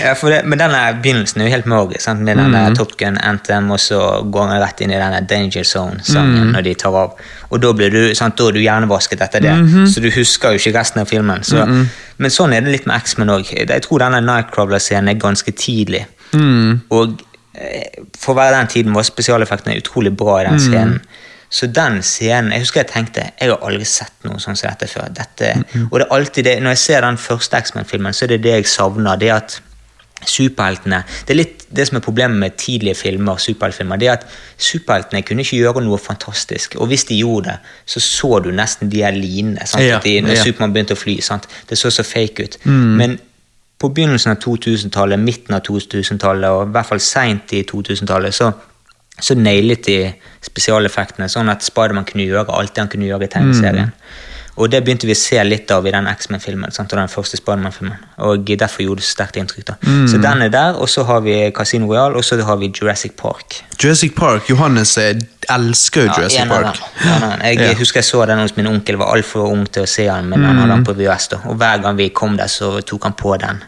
Ja, 0.00 0.14
det, 0.16 0.40
men 0.48 0.60
denne 0.60 0.80
begynnelsen 1.02 1.42
er 1.42 1.50
jo 1.50 1.54
helt 1.58 1.68
magisk, 1.68 2.00
sant? 2.06 2.24
med 2.24 2.40
denne 2.40 2.64
Top 2.78 2.96
Gun 3.00 3.18
Anthem, 3.20 3.68
og 3.74 3.82
så 3.82 4.00
går 4.24 4.48
han 4.48 4.62
rett 4.62 4.80
inn 4.80 4.94
i 4.94 5.00
denne 5.00 5.20
Danger 5.28 5.66
Zone-sangen 5.68 6.54
når 6.54 6.68
de 6.70 6.74
tar 6.80 6.96
av. 6.96 7.20
Og 7.52 7.60
da 7.60 7.74
blir 7.76 7.92
du, 7.92 8.00
sant, 8.16 8.38
da 8.38 8.48
er 8.48 8.56
du 8.56 8.62
hjernevasket 8.62 9.20
etter 9.26 9.44
det, 9.44 9.54
så 9.92 10.00
du 10.00 10.08
husker 10.14 10.54
jo 10.54 10.62
ikke 10.62 10.74
resten 10.78 11.04
av 11.04 11.10
filmen. 11.10 11.44
Så, 11.46 11.66
Men 12.16 12.32
sånn 12.32 12.54
er 12.56 12.64
det 12.64 12.72
litt 12.72 12.88
med 12.88 13.02
X-Men 13.04 13.32
òg. 13.34 13.52
Jeg 13.60 13.84
tror 13.84 14.02
denne 14.06 14.22
Nightcrawler-scenen 14.24 15.12
er 15.12 15.20
ganske 15.20 15.52
tidlig. 15.58 16.04
Og 16.90 17.20
eh, 17.54 18.02
for 18.18 18.32
å 18.34 18.38
være 18.40 18.56
den 18.58 18.72
tiden 18.72 18.96
var 18.96 19.06
spesialeffektene 19.06 19.76
utrolig 19.78 20.16
bra 20.16 20.40
i 20.40 20.48
den 20.48 20.60
scenen. 20.60 21.00
Så 21.54 21.68
den 21.70 22.00
scenen 22.02 22.50
Jeg 22.50 22.64
husker 22.64 22.80
jeg 22.80 22.90
tenkte 22.90 23.28
jeg 23.28 23.50
har 23.50 23.60
aldri 23.62 23.84
sett 23.86 24.24
noe 24.26 24.40
sånn 24.42 24.56
som 24.58 24.70
dette 24.72 24.88
før. 24.90 25.12
Dette, 25.14 25.52
Og 25.90 26.00
det 26.00 26.06
er 26.08 26.16
alltid 26.16 26.44
det, 26.44 26.56
når 26.62 26.74
jeg 26.74 26.78
ser 26.78 27.06
den 27.06 27.20
første 27.20 27.60
X-Men-filmen, 27.60 28.16
så 28.16 28.24
er 28.24 28.34
det 28.34 28.42
det 28.42 28.56
jeg 28.56 28.66
savner. 28.66 29.16
det 29.16 29.30
at 29.30 29.60
superheltene 30.24 31.02
Det 31.26 31.34
er 31.34 31.38
litt 31.38 31.64
det 31.74 31.86
som 31.88 31.98
er 31.98 32.04
problemet 32.04 32.38
med 32.38 32.56
tidlige 32.56 32.94
filmer, 32.94 33.36
superheltfilmer, 33.36 33.98
det 34.00 34.08
er 34.08 34.12
at 34.18 34.26
superheltene 34.56 35.22
kunne 35.26 35.42
ikke 35.42 35.58
gjøre 35.58 35.82
noe 35.84 35.98
fantastisk. 35.98 36.76
Og 36.78 36.86
hvis 36.86 37.04
de 37.04 37.18
gjorde 37.18 37.50
det, 37.50 37.56
så 37.86 38.00
så 38.00 38.38
du 38.44 38.50
nesten 38.54 38.90
de 38.90 39.02
her 39.02 39.12
linene. 39.16 39.66
Sant? 39.66 39.82
Ja, 39.84 39.98
de, 40.04 40.20
når 40.22 40.36
ja. 40.38 40.42
Supermann 40.46 40.72
begynte 40.72 40.94
å 40.94 41.00
fly. 41.00 41.18
Sant? 41.20 41.48
Det 41.68 41.78
så 41.78 41.90
så 41.90 42.02
fake 42.06 42.46
ut. 42.46 42.58
Men 42.98 43.18
på 43.80 43.90
begynnelsen 43.94 44.34
av 44.34 44.38
2000-tallet, 44.44 45.20
midten 45.20 45.56
av 45.56 45.64
2000-tallet 45.66 46.50
og 46.50 46.68
i 46.68 46.74
hvert 46.76 46.90
fall 46.92 47.02
seint 47.02 47.52
i 47.56 47.64
2000-tallet, 47.68 48.34
så, 48.34 48.50
så 49.18 49.36
nailet 49.38 49.86
de 49.88 49.98
spesialeffektene, 50.44 51.28
sånn 51.30 51.50
at 51.52 51.66
Spiderman 51.66 52.06
kunne 52.08 52.26
gjøre 52.26 52.54
alt 52.54 52.74
det 52.74 52.84
han 52.84 52.92
kunne 52.92 53.08
gjøre 53.10 53.28
i 53.28 53.32
tegneserien. 53.34 53.92
Og 54.56 54.70
det 54.70 54.84
begynte 54.86 55.08
vi 55.08 55.14
å 55.16 55.18
se 55.18 55.40
litt 55.42 55.70
av 55.74 55.86
i 55.86 55.90
den 55.90 56.06
X-Men-filmen. 56.06 56.70
og 56.78 56.88
den 56.88 57.08
første 57.08 57.36
Spiderman-filmen. 57.40 57.96
Og 58.18 58.44
derfor 58.46 58.82
gjorde 58.84 59.00
det 59.02 59.08
sterkt 59.08 59.36
inntrykk. 59.36 59.64
da. 59.66 59.74
Så 60.06 60.20
den 60.22 60.42
er 60.42 60.48
der, 60.48 60.74
og 60.78 60.88
så 60.88 61.02
har 61.04 61.20
vi 61.20 61.50
Casino 61.50 61.86
Royale, 61.86 62.14
og 62.16 62.22
så 62.24 62.40
har 62.40 62.56
vi 62.56 62.68
Jurassic 62.70 63.16
Park. 63.16 63.64
Jurassic 63.82 64.14
Park, 64.14 64.48
Johannes 64.48 64.96
elsker 64.96 66.06
jo 66.06 66.12
Jurassic 66.16 66.40
en 66.40 66.48
Park. 66.48 66.66
av. 66.66 67.40
Jeg 67.42 67.58
Ja. 67.58 67.74
husker 67.74 67.98
jeg 67.98 68.04
så 68.04 68.26
den 68.26 68.38
hos 68.38 68.56
min 68.56 68.66
onkel, 68.66 68.96
var 68.96 69.12
altfor 69.16 69.50
ung 69.50 69.66
til 69.66 69.82
å 69.82 69.88
se 69.88 70.04
den, 70.04 70.28
men 70.28 70.44
han 70.44 70.56
hadde 70.56 70.72
den 70.74 70.84
på 70.84 70.94
VHS. 70.94 71.28
da. 71.28 71.36
Og 71.48 71.56
hver 71.56 71.82
gang 71.82 71.96
vi 71.96 72.08
kom 72.10 72.36
der, 72.36 72.46
så 72.46 72.80
tok 72.86 73.02
han 73.02 73.12
på 73.14 73.36
den. 73.38 73.60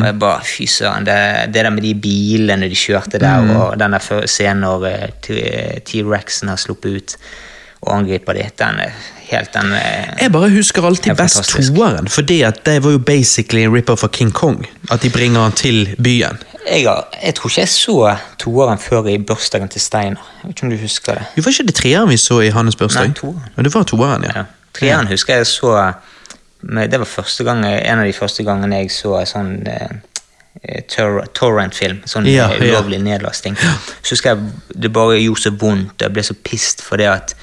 Og 0.00 0.04
jeg 0.04 0.18
bare, 0.18 0.40
fy 0.42 0.66
søren, 0.66 1.04
det, 1.04 1.52
det 1.52 1.62
der 1.62 1.70
med 1.70 1.82
de 1.82 1.94
bilene 1.94 2.68
de 2.68 2.74
kjørte 2.74 3.20
der, 3.20 3.38
og 3.56 3.78
den 3.78 3.92
der 3.92 4.26
scenen 4.26 4.60
når 4.62 4.84
eh, 4.86 5.78
T-rexen 5.84 6.48
har 6.48 6.56
sluppet 6.56 6.96
ut 6.96 7.16
og 7.84 7.96
angriper 7.98 8.32
de, 8.36 8.44
den 8.58 8.80
er 8.80 8.92
helt 9.28 9.52
den 9.54 9.72
er- 9.72 10.16
Jeg 10.20 10.32
bare 10.32 10.50
husker 10.50 10.84
alltid 10.86 11.14
best 11.16 11.50
toeren, 11.50 12.08
for 12.08 12.22
det 12.22 12.82
var 12.84 12.90
jo 12.90 12.98
basically 12.98 13.62
en 13.64 13.74
ripper 13.74 13.94
for 13.96 14.08
King 14.08 14.32
Kong. 14.32 14.66
At 14.90 15.02
de 15.02 15.10
bringer 15.10 15.40
han 15.40 15.52
til 15.52 15.94
byen. 16.02 16.38
jeg, 16.70 16.84
har, 16.88 17.04
jeg 17.22 17.34
tror 17.34 17.50
ikke 17.50 17.60
jeg 17.60 17.68
så 17.68 18.16
toeren 18.38 18.78
før 18.78 19.06
i 19.08 19.18
bursdagen 19.18 19.68
til 19.68 19.80
Steinar. 19.80 20.24
Jeg 20.42 20.48
vet 20.48 20.56
ikke 20.56 20.64
om 20.66 20.70
du 20.70 20.76
husker 20.76 21.14
det? 21.14 21.22
Jo, 21.36 21.42
Var 21.44 21.50
ikke 21.52 21.66
det 21.66 21.74
treeren 21.74 22.08
vi 22.08 22.16
så 22.16 22.40
i 22.40 22.48
hans 22.48 22.76
bursdag? 22.76 23.06
Nei, 23.08 23.14
toeren. 23.14 23.42
Ja, 23.56 23.62
det 23.62 23.74
var 23.74 23.82
toeren, 23.82 24.22
ja. 24.24 24.30
Ja. 24.36 24.44
Treeren 24.74 25.06
husker 25.06 25.36
jeg 25.36 25.46
så 25.46 25.92
men 26.66 26.90
Det 26.90 26.98
var 26.98 27.04
første 27.06 27.44
gang, 27.44 27.64
en 27.66 27.98
av 27.98 28.06
de 28.06 28.12
første 28.12 28.42
gangene 28.44 28.76
jeg 28.78 28.90
så 28.90 29.18
sånn 29.28 29.66
eh, 29.68 30.80
tor 30.88 31.24
torrent-film. 31.34 31.98
Sånn 32.08 32.24
Ja, 32.30 32.46
ulovlig 32.56 32.98
ja. 32.98 33.02
nedlasting. 33.04 33.56
Så 34.02 34.14
husker 34.14 34.30
jeg 34.30 34.80
det 34.82 34.92
bare 34.92 35.18
gjorde 35.20 35.42
så 35.42 35.50
vondt. 35.60 35.92
og 35.92 36.06
Jeg 36.06 36.12
ble 36.12 36.22
så 36.22 36.34
pissed 36.44 36.98
det 36.98 37.06
at 37.10 37.34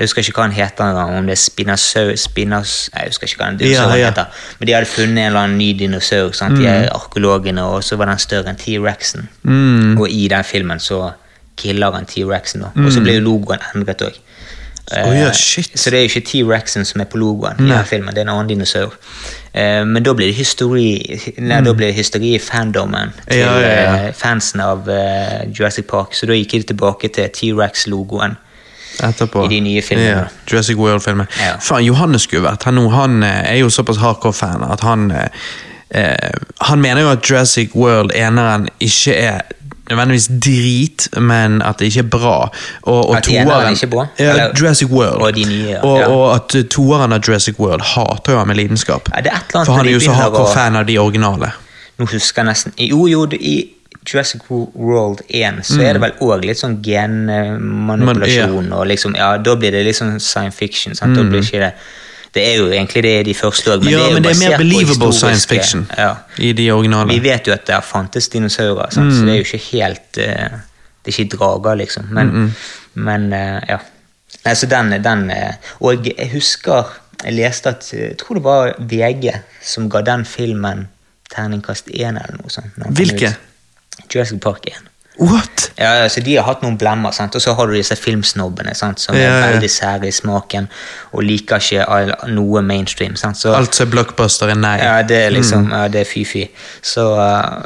Jeg 0.00 0.08
husker 0.08 0.24
ikke 0.24 0.32
hva 0.38 0.46
han 0.46 0.54
heter 0.56 0.86
engang. 0.86 1.10
Om 1.20 1.26
det 1.28 1.34
er 1.36 1.40
spinasaur 1.42 2.14
spinas, 2.16 2.70
Jeg 2.96 3.10
husker 3.12 3.28
ikke 3.28 3.42
hva 3.42 3.48
den 3.50 3.58
dinosauren 3.60 3.98
Ja, 3.98 3.98
ja. 4.00 4.10
heter. 4.14 4.38
Men 4.58 4.70
de 4.70 4.72
hadde 4.78 4.88
funnet 4.88 5.18
en 5.18 5.26
eller 5.26 5.40
annen 5.44 5.58
ny 5.60 5.74
dinosaur. 5.76 6.32
Sant? 6.32 6.56
De 6.56 6.64
er 6.66 6.88
arkeologene, 6.94 7.66
og 7.68 7.84
så 7.84 7.98
var 8.00 8.08
den 8.08 8.18
større 8.22 8.48
enn 8.48 8.56
T-rexen. 8.56 9.28
Mm. 9.44 9.98
Og 10.00 10.08
i 10.08 10.24
den 10.32 10.44
filmen 10.48 10.80
så 10.80 11.10
killer 11.60 11.92
han 11.92 12.08
T-rexen. 12.08 12.64
Og 12.64 12.88
så 12.94 13.04
ble 13.04 13.18
jo 13.18 13.26
logoen 13.28 13.60
endret 13.74 14.06
òg. 14.08 14.16
Oh, 14.90 15.12
yeah. 15.14 15.30
Så 15.34 15.90
det 15.92 15.98
er 16.00 16.06
jo 16.06 16.08
ikke 16.10 16.24
T-rexen 16.32 16.88
som 16.88 17.04
er 17.04 17.06
på 17.12 17.20
logoen 17.20 17.60
i 17.62 17.68
den 17.68 17.84
filmen, 17.86 18.10
det 18.14 18.24
er 18.24 18.26
en 18.26 18.32
annen 18.32 18.48
dinosaur. 18.48 18.96
Eh, 19.54 19.84
men 19.86 20.02
da 20.02 20.14
blir 20.18 20.32
det 20.32 20.34
hysteri, 20.40 20.88
nei, 21.38 21.60
da 21.62 21.74
blir 21.76 21.92
det 21.92 21.94
hysteri 22.00 22.32
i 22.34 22.40
fandomen 22.42 23.12
til 23.28 23.38
Ja, 23.38 23.52
ja, 23.60 23.68
ja. 23.68 23.92
eh, 24.08 24.12
fansen 24.18 24.64
av 24.64 24.88
eh, 24.90 25.44
Jurassic 25.52 25.86
Park, 25.86 26.16
så 26.18 26.26
da 26.26 26.34
gikk 26.34 26.56
de 26.56 26.62
tilbake 26.72 27.12
til 27.14 27.28
T-rex-logoen. 27.36 28.34
Etterpå. 28.98 29.44
I 29.44 29.48
de 29.48 29.60
nye 29.64 29.82
filmene. 29.82 30.08
Ja, 30.10 30.24
Jurassic 30.50 30.76
World-filmen. 30.76 31.26
Ja. 31.40 31.56
Faen, 31.62 31.84
Johannes 31.84 32.26
skulle 32.28 32.44
vært 32.48 32.66
nå. 32.74 32.88
Han 32.94 33.22
eh, 33.22 33.52
er 33.54 33.60
jo 33.62 33.70
såpass 33.72 34.00
hardcore-fan 34.02 34.64
at 34.66 34.84
han 34.86 35.10
eh, 35.10 35.48
eh, 35.90 36.34
Han 36.68 36.82
mener 36.82 37.06
jo 37.06 37.14
at 37.14 37.30
Jurassic 37.30 37.74
World 37.74 38.12
eneren 38.14 38.68
ikke 38.80 39.14
er 39.16 39.40
nødvendigvis 39.90 40.28
drit, 40.44 41.08
men 41.18 41.62
at 41.66 41.78
det 41.78 41.90
ikke 41.90 42.04
er 42.04 42.10
bra. 42.12 42.36
Og, 42.82 43.08
og 43.10 43.16
At 43.16 43.26
toeren- 43.26 43.72
ikke 43.72 43.86
er 43.86 43.90
bra? 43.90 44.06
Ja, 44.18 44.48
Jurassic 44.60 44.88
World. 44.90 45.22
Og 45.22 45.32
nye, 45.34 45.70
ja. 45.70 45.80
og, 45.82 46.04
og 46.06 46.34
at 46.34 46.70
toeren 46.70 47.12
av 47.12 47.20
Jurassic 47.26 47.58
World 47.58 47.82
hater 47.82 48.32
jo 48.32 48.38
han 48.38 48.48
med 48.48 48.56
lidenskap. 48.56 49.10
Ja, 49.24 49.40
For 49.50 49.72
han 49.72 49.86
er 49.86 49.92
jo 49.98 50.00
så 50.00 50.12
hardcore 50.12 50.54
fan 50.54 50.76
av 50.76 50.86
de 50.86 50.98
originale. 50.98 51.50
Nå 51.98 52.06
husker 52.08 52.42
jeg 52.42 52.48
nesten 52.48 52.72
Jo, 52.80 53.06
jo, 53.10 53.26
i 53.36 53.56
Jurassic 54.06 54.42
World 54.48 55.20
1 55.28 55.60
så 55.68 55.80
er 55.84 55.96
det 55.96 56.00
vel 56.00 56.14
òg 56.24 56.44
litt 56.48 56.60
sånn 56.60 56.78
genmanipulasjon 56.84 58.70
og 58.72 58.86
liksom 58.88 59.16
Ja, 59.18 59.34
da 59.36 59.56
blir 59.60 59.74
det 59.74 59.82
litt 59.84 59.98
sånn 59.98 60.16
science 60.20 60.56
fiction. 60.56 60.96
Sant? 60.96 61.16
Da 61.18 61.24
blir 61.26 61.44
ikke 61.44 61.60
det 61.66 61.74
Det 62.32 62.44
er 62.46 62.60
jo 62.60 62.68
egentlig 62.70 63.02
det 63.02 63.14
de 63.26 63.34
første 63.34 63.72
òg, 63.74 63.82
men 63.82 63.90
ja, 63.90 63.98
det 63.98 64.04
er 64.04 64.08
jo 64.08 64.14
men 64.14 64.22
det 64.22 64.30
er 64.30 64.38
mer 64.38 64.58
believable 64.60 65.12
science 65.12 65.48
fiction 65.50 65.86
Ja. 65.98 66.14
i 66.38 66.52
de 66.52 66.70
originale. 66.72 67.10
Vi 67.10 67.18
vet 67.24 67.46
jo 67.46 67.52
at 67.52 67.66
det 67.66 67.80
fantes 67.84 68.28
dinosaurer, 68.30 68.90
sant? 68.94 69.12
så 69.12 69.24
det 69.26 69.34
er 69.34 69.40
jo 69.40 69.48
ikke 69.48 69.64
helt 69.72 70.20
uh, 70.22 70.60
Det 71.00 71.10
er 71.10 71.18
ikke 71.18 71.36
drager, 71.36 71.74
liksom. 71.80 72.04
Men, 72.14 72.54
men 72.94 73.32
uh, 73.32 73.58
ja. 73.68 73.78
Nei, 74.44 74.54
så 74.54 74.66
den, 74.70 74.94
den 75.02 75.26
uh, 75.30 75.52
Og 75.80 76.06
jeg 76.06 76.30
husker 76.32 76.94
jeg 77.24 77.34
leste 77.36 77.68
at 77.68 77.92
Jeg 77.92 78.16
tror 78.18 78.38
det 78.38 78.44
var 78.44 78.74
VG 78.78 79.34
som 79.62 79.90
ga 79.90 80.00
den 80.00 80.24
filmen 80.24 80.88
terningkast 81.30 81.90
én 81.94 82.16
eller 82.18 82.40
noe 82.40 82.50
sånt. 82.50 82.78
Hvilke? 82.96 83.34
Jurassic 84.08 84.40
Park 84.40 84.66
1. 84.70 84.86
What? 85.20 85.66
Ja, 85.76 86.06
så 86.08 86.20
De 86.24 86.36
har 86.38 86.46
hatt 86.46 86.62
noen 86.64 86.78
blemmer, 86.80 87.12
sant? 87.12 87.34
og 87.36 87.42
så 87.44 87.52
har 87.54 87.66
du 87.68 87.74
disse 87.76 87.96
filmsnobbene 87.96 88.72
sant? 88.74 89.00
som 89.02 89.14
Ja, 89.18 89.20
er 89.36 89.52
veldig 89.52 89.68
sære 89.70 90.08
i 90.08 90.12
smaken 90.16 90.68
og 91.12 91.22
liker 91.26 91.60
ikke 91.60 92.30
noe 92.32 92.62
mainstream. 92.64 93.16
Sant? 93.20 93.36
Så, 93.36 93.52
Alt 93.52 93.74
som 93.76 93.86
er 93.88 93.90
blockbuster 93.92 94.48
er 94.48 94.54
nei. 94.56 94.78
ja, 94.80 95.02
det 95.02 95.16
er 95.26 95.30
Mm. 95.30 95.34
liksom, 95.36 95.68
ja, 95.72 95.88
det 95.88 96.00
er 96.00 96.08
fy-fy. 96.08 96.46
Så, 96.82 97.04
uh, 97.18 97.64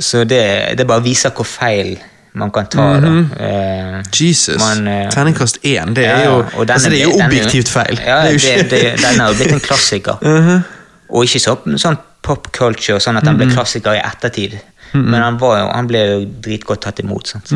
så 0.00 0.22
det, 0.24 0.78
det 0.78 0.86
bare 0.86 1.02
viser 1.02 1.30
hvor 1.34 1.44
feil 1.48 1.96
man 2.34 2.50
kan 2.52 2.66
ta. 2.70 2.86
da. 3.00 3.08
uh, 3.08 4.02
Jesus. 4.20 4.58
man, 4.60 4.86
uh, 4.86 5.10
Terningkast 5.10 5.58
én, 5.64 5.94
det 5.96 6.04
er 6.06 6.24
jo, 6.24 6.44
og 6.54 6.66
den 6.68 6.74
altså, 6.76 6.90
det 6.90 7.00
er 7.00 7.04
jo 7.08 7.18
objektivt 7.24 7.68
feil. 7.68 7.98
Ja, 8.06 8.20
det 8.22 8.28
er 8.28 8.32
jo 8.32 8.62
det, 8.62 8.70
det, 8.70 8.82
den 9.02 9.20
har 9.20 9.28
jo 9.32 9.34
blitt 9.40 9.52
en 9.52 9.60
klassiker. 9.60 10.22
Og 11.08 11.22
ikke 11.24 11.38
så, 11.38 11.52
sånn 11.78 11.96
pop 12.26 12.48
culture, 12.52 12.98
sånn 13.00 13.16
at 13.16 13.24
den 13.24 13.36
ble 13.38 13.46
klassiker 13.54 13.94
i 13.94 14.00
ettertid. 14.02 14.56
Men 14.94 15.20
han, 15.22 15.38
var 15.40 15.58
jo, 15.60 15.68
han 15.72 15.90
ble 15.90 16.02
jo 16.06 16.18
dritgodt 16.44 16.84
tatt 16.86 17.02
imot. 17.02 17.34
Sant? 17.34 17.52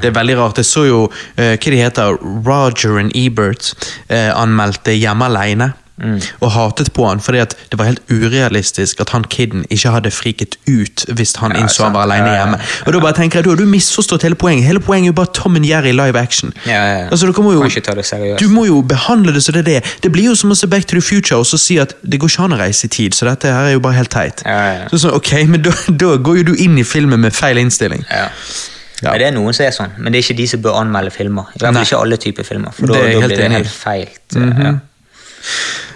Det 0.00 0.10
er 0.10 0.16
veldig 0.16 0.36
rart. 0.40 0.60
Jeg 0.60 0.68
så 0.68 0.84
jo 0.88 1.00
uh, 1.06 1.54
hva 1.54 1.56
de 1.56 1.80
heter, 1.80 2.18
Roger 2.44 2.98
and 3.00 3.14
Ebert 3.16 3.72
uh, 4.10 4.32
anmeldte 4.36 4.96
Hjemme 4.96 5.30
alene. 5.94 6.20
Og 6.40 6.50
hatet 6.50 6.90
på 6.94 7.06
han 7.06 7.20
fordi 7.22 7.38
at 7.38 7.54
det 7.70 7.78
var 7.78 7.86
helt 7.86 8.02
urealistisk 8.10 9.00
at 9.00 9.12
han 9.14 9.24
kiden 9.30 9.64
ikke 9.70 9.92
hadde 9.94 10.10
friket 10.10 10.56
ut 10.66 11.04
hvis 11.14 11.36
han 11.38 11.54
Ja, 11.54 11.62
innså 11.62 11.84
han 11.84 11.94
var 11.94 12.08
alene 12.08 12.32
hjemme. 12.34 12.58
Og 12.86 12.92
da 12.96 13.00
bare 13.00 13.14
tenker 13.14 13.38
jeg, 13.38 13.44
Du 13.44 13.50
har 13.50 13.70
misforstått 13.70 14.22
hele 14.22 14.34
poenget. 14.34 14.66
Hele 14.66 14.80
poenget 14.80 15.08
er 15.08 15.12
jo 15.12 15.18
bare 15.20 15.32
Tom 15.34 15.56
and 15.56 15.66
Jerry 15.66 15.92
live 15.92 16.18
action. 16.18 16.52
Ja, 16.66 16.72
ja. 16.72 17.06
Altså, 17.10 17.26
du 17.26 17.42
må 17.42 17.52
jo. 17.52 17.62
Du 18.40 18.48
må 18.48 18.66
jo 18.66 18.82
behandle 18.82 19.34
det 19.34 19.42
som 19.42 19.54
det 19.54 19.66
er 19.66 19.70
det. 19.70 19.94
Det 20.02 20.12
blir 20.12 20.24
jo 20.24 20.34
som 20.34 20.50
å 20.50 20.58
se 20.58 20.66
Back 20.66 20.86
to 20.86 20.98
the 20.98 21.02
Future 21.02 21.38
og 21.38 21.46
så 21.46 21.58
si 21.58 21.78
at 21.78 21.94
det 22.02 22.20
går 22.20 22.32
ikke 22.32 22.44
an 22.48 22.56
å 22.56 22.60
reise 22.60 22.86
i 22.86 22.90
tid, 22.90 23.14
så 23.14 23.28
dette 23.28 23.50
her 23.50 23.70
er 23.70 23.76
jo 23.76 23.82
bare 23.84 23.98
helt 24.00 24.10
teit. 24.10 24.42
Ja, 24.44 24.58
ja, 24.58 24.72
ja. 24.82 24.88
Så 24.90 25.04
sånn, 25.04 25.14
ok, 25.14 25.32
men 25.48 25.62
da, 25.62 25.74
da 25.88 26.16
går 26.16 26.40
jo 26.42 26.46
du 26.50 26.54
inn 26.58 26.78
i 26.78 26.84
filmen 26.84 27.20
med 27.20 27.34
feil 27.36 27.60
innstilling. 27.60 28.02
Ja. 28.10 28.30
Ja. 29.02 29.12
Men 29.12 29.20
det 29.20 29.26
er 29.26 29.34
noen 29.36 29.54
som 29.56 29.66
er 29.66 29.74
sånn, 29.74 29.94
men 29.98 30.14
det 30.14 30.20
er 30.20 30.26
ikke 30.26 30.38
de 30.38 30.46
som 30.48 30.62
bør 30.64 30.78
anmelde 30.80 31.12
filmer. 31.12 31.50
I 31.54 31.60
hvert 31.60 31.76
fall 31.76 31.86
ikke 31.86 32.02
alle 32.06 32.18
typer 32.22 32.46
filmer, 32.46 32.74
for 32.74 32.88
da, 32.88 33.00
blir 33.04 33.36
det 33.36 33.50
helt 33.52 33.68
i. 33.68 34.38
Mm 34.38 34.52
-hmm. 34.52 34.64
ja. 34.64 34.74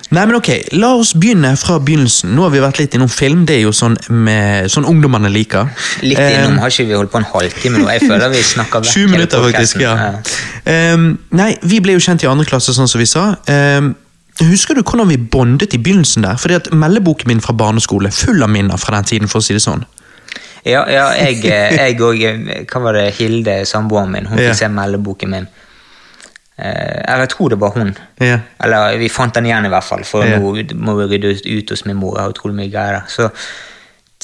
Nei, 0.09 0.23
men 0.25 0.39
ok, 0.39 0.49
La 0.81 0.95
oss 0.97 1.11
begynne 1.21 1.51
fra 1.61 1.77
begynnelsen. 1.85 2.31
Nå 2.33 2.47
har 2.47 2.53
vi 2.55 2.63
vært 2.65 2.79
litt 2.81 2.95
innom 2.97 3.11
film. 3.13 3.43
Det 3.49 3.59
er 3.59 3.67
jo 3.67 3.75
sånn, 3.77 3.99
med, 4.09 4.71
sånn 4.73 4.87
ungdommene 4.89 5.29
liker. 5.29 5.69
Litt 6.01 6.17
innom, 6.17 6.47
innom 6.55 6.63
har 6.63 6.73
ikke 6.73 6.87
vi 6.89 6.97
holdt 6.97 7.13
på 7.13 7.21
en 7.21 7.29
halvtime 7.29 7.83
nå. 7.83 7.91
Jeg 7.93 8.07
føler 8.09 8.33
vi 8.33 8.41
snakker 8.55 8.87
vekk 8.87 8.95
20 8.95 9.11
minutter, 9.15 9.45
faktisk. 9.45 9.83
ja. 9.85 9.93
ja. 10.01 10.95
Um, 10.95 11.11
nei, 11.37 11.51
vi 11.69 11.83
ble 11.85 11.99
jo 11.99 12.01
kjent 12.05 12.25
i 12.25 12.31
andre 12.31 12.49
klasse, 12.49 12.73
sånn 12.77 12.89
som 12.89 13.03
vi 13.03 13.09
sa. 13.09 13.27
Um, 13.53 13.93
husker 14.49 14.79
du 14.79 14.83
hvordan 14.83 15.13
vi 15.13 15.21
bondet 15.21 15.77
i 15.77 15.83
begynnelsen 15.83 16.25
der? 16.25 16.41
Fordi 16.41 16.57
at 16.57 16.73
Meldeboken 16.73 17.29
min 17.29 17.45
fra 17.45 17.53
barneskole 17.57 18.13
full 18.15 18.41
av 18.45 18.53
minner 18.55 18.81
fra 18.81 18.97
den 18.97 19.13
tiden. 19.13 19.29
for 19.29 19.43
å 19.43 19.45
si 19.45 19.57
det 19.57 19.65
sånn. 19.65 19.85
Ja, 20.65 20.83
ja 20.91 21.07
jeg, 21.17 22.01
òg. 22.01 22.03
og 22.03 22.25
eh, 22.25 22.65
Hva 22.69 22.81
var 22.83 22.97
det 22.99 23.11
Hilde, 23.19 23.61
samboeren 23.69 24.13
min, 24.17 24.27
hun 24.33 24.41
Ja. 24.49 24.57
se 24.57 24.69
meldeboken 24.73 25.37
min. 25.37 25.49
Eh, 26.59 27.03
eller 27.07 27.25
jeg 27.27 27.29
tror 27.37 27.49
det 27.55 27.61
var 27.61 27.71
hun. 27.79 27.93
Yeah. 28.23 28.41
Eller 28.65 28.97
vi 28.99 29.09
fant 29.09 29.35
den 29.35 29.47
igjen, 29.47 29.65
i 29.69 29.69
hvert 29.73 29.85
fall, 29.87 30.05
for 30.05 30.25
yeah. 30.27 30.41
nå 30.43 30.65
må 30.75 30.95
vi 30.99 31.05
rydde 31.15 31.31
ut- 31.37 31.47
ut 31.47 31.71
hos 31.71 31.85
min 31.87 31.97
mor. 31.97 32.17
Jeg 32.17 32.23
har 32.27 32.31
utrolig 32.35 32.57
mye 32.57 32.71
greier 32.73 32.93
der. 32.99 33.07
Så 33.09 33.29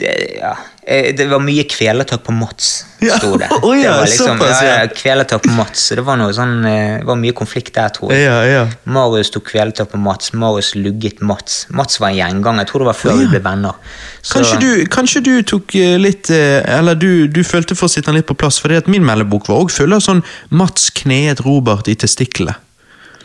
det, 0.00 0.14
ja. 0.40 0.54
Eh, 0.86 1.14
det 1.16 1.24
var 1.30 1.40
mye 1.40 1.64
kvelertak 1.64 2.20
på 2.26 2.32
Mats, 2.36 2.84
sto 3.00 3.38
det. 3.40 3.48
Å 3.64 3.70
ja, 3.72 3.80
det 3.80 3.92
var 3.96 4.08
liksom, 4.08 4.34
såpass, 4.34 4.58
ja, 4.60 4.68
ja. 4.68 4.80
ja, 4.82 4.90
Kvelertak 4.92 5.44
på 5.46 5.52
Mats. 5.56 5.86
Så 5.88 5.96
det 5.96 6.04
var 6.04 6.20
sånn 6.36 6.58
eh, 6.68 6.98
Det 7.00 7.08
var 7.08 7.16
mye 7.20 7.36
konflikt 7.36 7.72
der, 7.78 7.92
tror 7.94 8.12
jeg. 8.12 8.26
Ja, 8.26 8.42
ja. 8.44 8.64
Marius 8.84 9.32
tok 9.32 9.46
kvelertak 9.48 9.92
på 9.94 10.00
Mats. 10.00 10.34
Marius 10.36 10.74
lugget 10.76 11.22
Mats. 11.24 11.62
Mats 11.72 12.00
var 12.02 12.12
en 12.12 12.18
gjengang. 12.20 12.60
Jeg 12.60 12.70
tror 12.72 12.84
det 12.84 12.90
var 12.90 13.00
før 13.00 13.14
ja. 13.14 13.22
vi 13.22 13.30
ble 13.32 13.42
venner. 13.46 13.80
Så- 14.20 14.40
Kanskje 14.40 14.60
du, 14.60 14.70
kanskje 14.92 15.24
du 15.24 15.32
tok 15.54 15.74
eh, 15.78 15.96
litt 16.00 16.28
Eller 16.30 16.96
du, 16.98 17.28
du 17.28 17.40
følte 17.44 17.76
for 17.78 17.88
å 17.88 17.92
sitte 17.92 18.12
litt 18.12 18.28
på 18.28 18.36
plass, 18.36 18.60
at 18.64 18.90
min 18.90 19.04
meldebok 19.04 19.48
var 19.48 19.64
også 19.64 19.84
full 19.84 19.96
av 19.96 20.04
sånn 20.04 20.24
Mats 20.50 20.90
kneet 20.92 21.40
Robert 21.46 21.88
i 21.88 21.96
testiklene. 21.96 22.56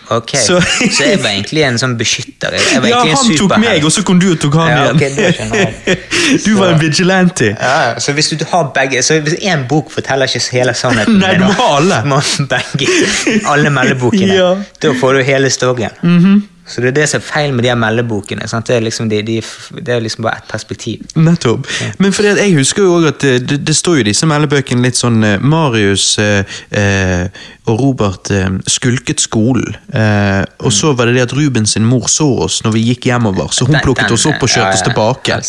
Ok, 0.09 0.31
Så- 0.41 0.61
så, 0.61 1.03
jeg 1.05 1.19
var 1.21 1.29
egentlig 1.29 1.63
en 1.67 1.77
sånn 1.77 1.95
beskytter. 1.97 2.55
Ja, 2.89 2.99
han 3.05 3.35
tok 3.37 3.57
meg, 3.61 3.83
og 3.85 3.91
så 3.93 4.01
kom 4.03 4.19
du 4.19 4.31
og 4.31 4.39
tok 4.41 4.55
han 4.57 4.69
Ja, 4.71 4.93
igjen. 4.93 5.51
Okay, 5.51 5.95
du 6.45 6.55
var 6.57 6.73
en 6.73 6.79
vigilante. 6.81 7.51
Ja, 7.53 7.93
så 8.01 8.13
hvis 8.17 8.29
du 8.33 8.45
har 8.51 8.71
begge 8.73 9.03
Så 9.05 9.19
hvis 9.21 9.35
én 9.45 9.67
bok 9.69 9.91
forteller 9.93 10.25
ikke 10.25 10.41
hele 10.57 10.73
sannheten 10.73 11.19
Nei, 11.23 11.35
du 11.37 11.45
må 11.45 11.51
ha 11.59 11.67
alle. 11.77 12.01
begge, 12.55 12.87
alle 13.45 13.69
meldebokene. 13.69 14.33
Ja. 14.33 14.49
Da 14.81 14.93
får 14.99 15.13
du 15.19 15.23
hele 15.29 15.49
storyen. 15.53 15.93
Så 16.69 16.81
det 16.81 16.91
er 16.91 16.95
det 16.99 17.05
som 17.09 17.19
er 17.19 17.25
feil 17.25 17.53
med 17.53 17.63
de 17.65 17.69
her 17.71 17.77
meldebokene. 17.81 18.47
Sant? 18.47 18.67
Det, 18.69 18.75
er 18.77 18.83
liksom, 18.85 19.09
de, 19.09 19.21
de, 19.25 19.37
det 19.81 19.93
er 19.95 20.03
liksom 20.05 20.23
bare 20.27 20.37
ett 20.43 20.47
perspektiv. 20.51 21.01
Nettopp. 21.17 21.65
Men 21.97 22.13
fordi 22.13 22.35
jeg 22.37 22.53
husker 22.59 22.83
jo 22.85 22.93
også 22.99 23.07
at 23.13 23.19
det, 23.25 23.33
det, 23.49 23.57
det 23.67 23.75
står 23.75 23.95
jo 23.99 24.03
i 24.05 24.09
disse 24.11 24.29
meldebøkene 24.29 24.85
litt 24.85 24.99
sånn 24.99 25.17
eh, 25.25 25.39
Marius 25.41 26.05
eh, 26.21 26.43
eh, 26.71 27.25
og 27.69 27.79
Robert 27.81 28.29
eh, 28.35 28.49
skulket 28.69 29.21
skolen. 29.23 29.75
Eh, 29.93 30.43
og 30.65 30.71
så 30.73 30.93
var 30.97 31.09
det 31.09 31.17
det 31.19 31.25
at 31.27 31.33
Ruben 31.37 31.65
sin 31.69 31.85
mor 31.89 32.05
så 32.09 32.29
oss 32.45 32.61
når 32.65 32.77
vi 32.77 32.85
gikk 32.91 33.09
hjemover, 33.11 33.49
så 33.53 33.65
hun 33.65 33.75
Den- 33.79 33.83
plukket 33.87 34.07
den- 34.07 34.13
oss 34.19 34.25
opp 34.29 34.37
og 34.43 34.49
ja, 34.49 34.53
kjørte 34.55 34.77
oss 34.77 34.85
ja, 34.85 34.91
tilbake. 34.93 35.41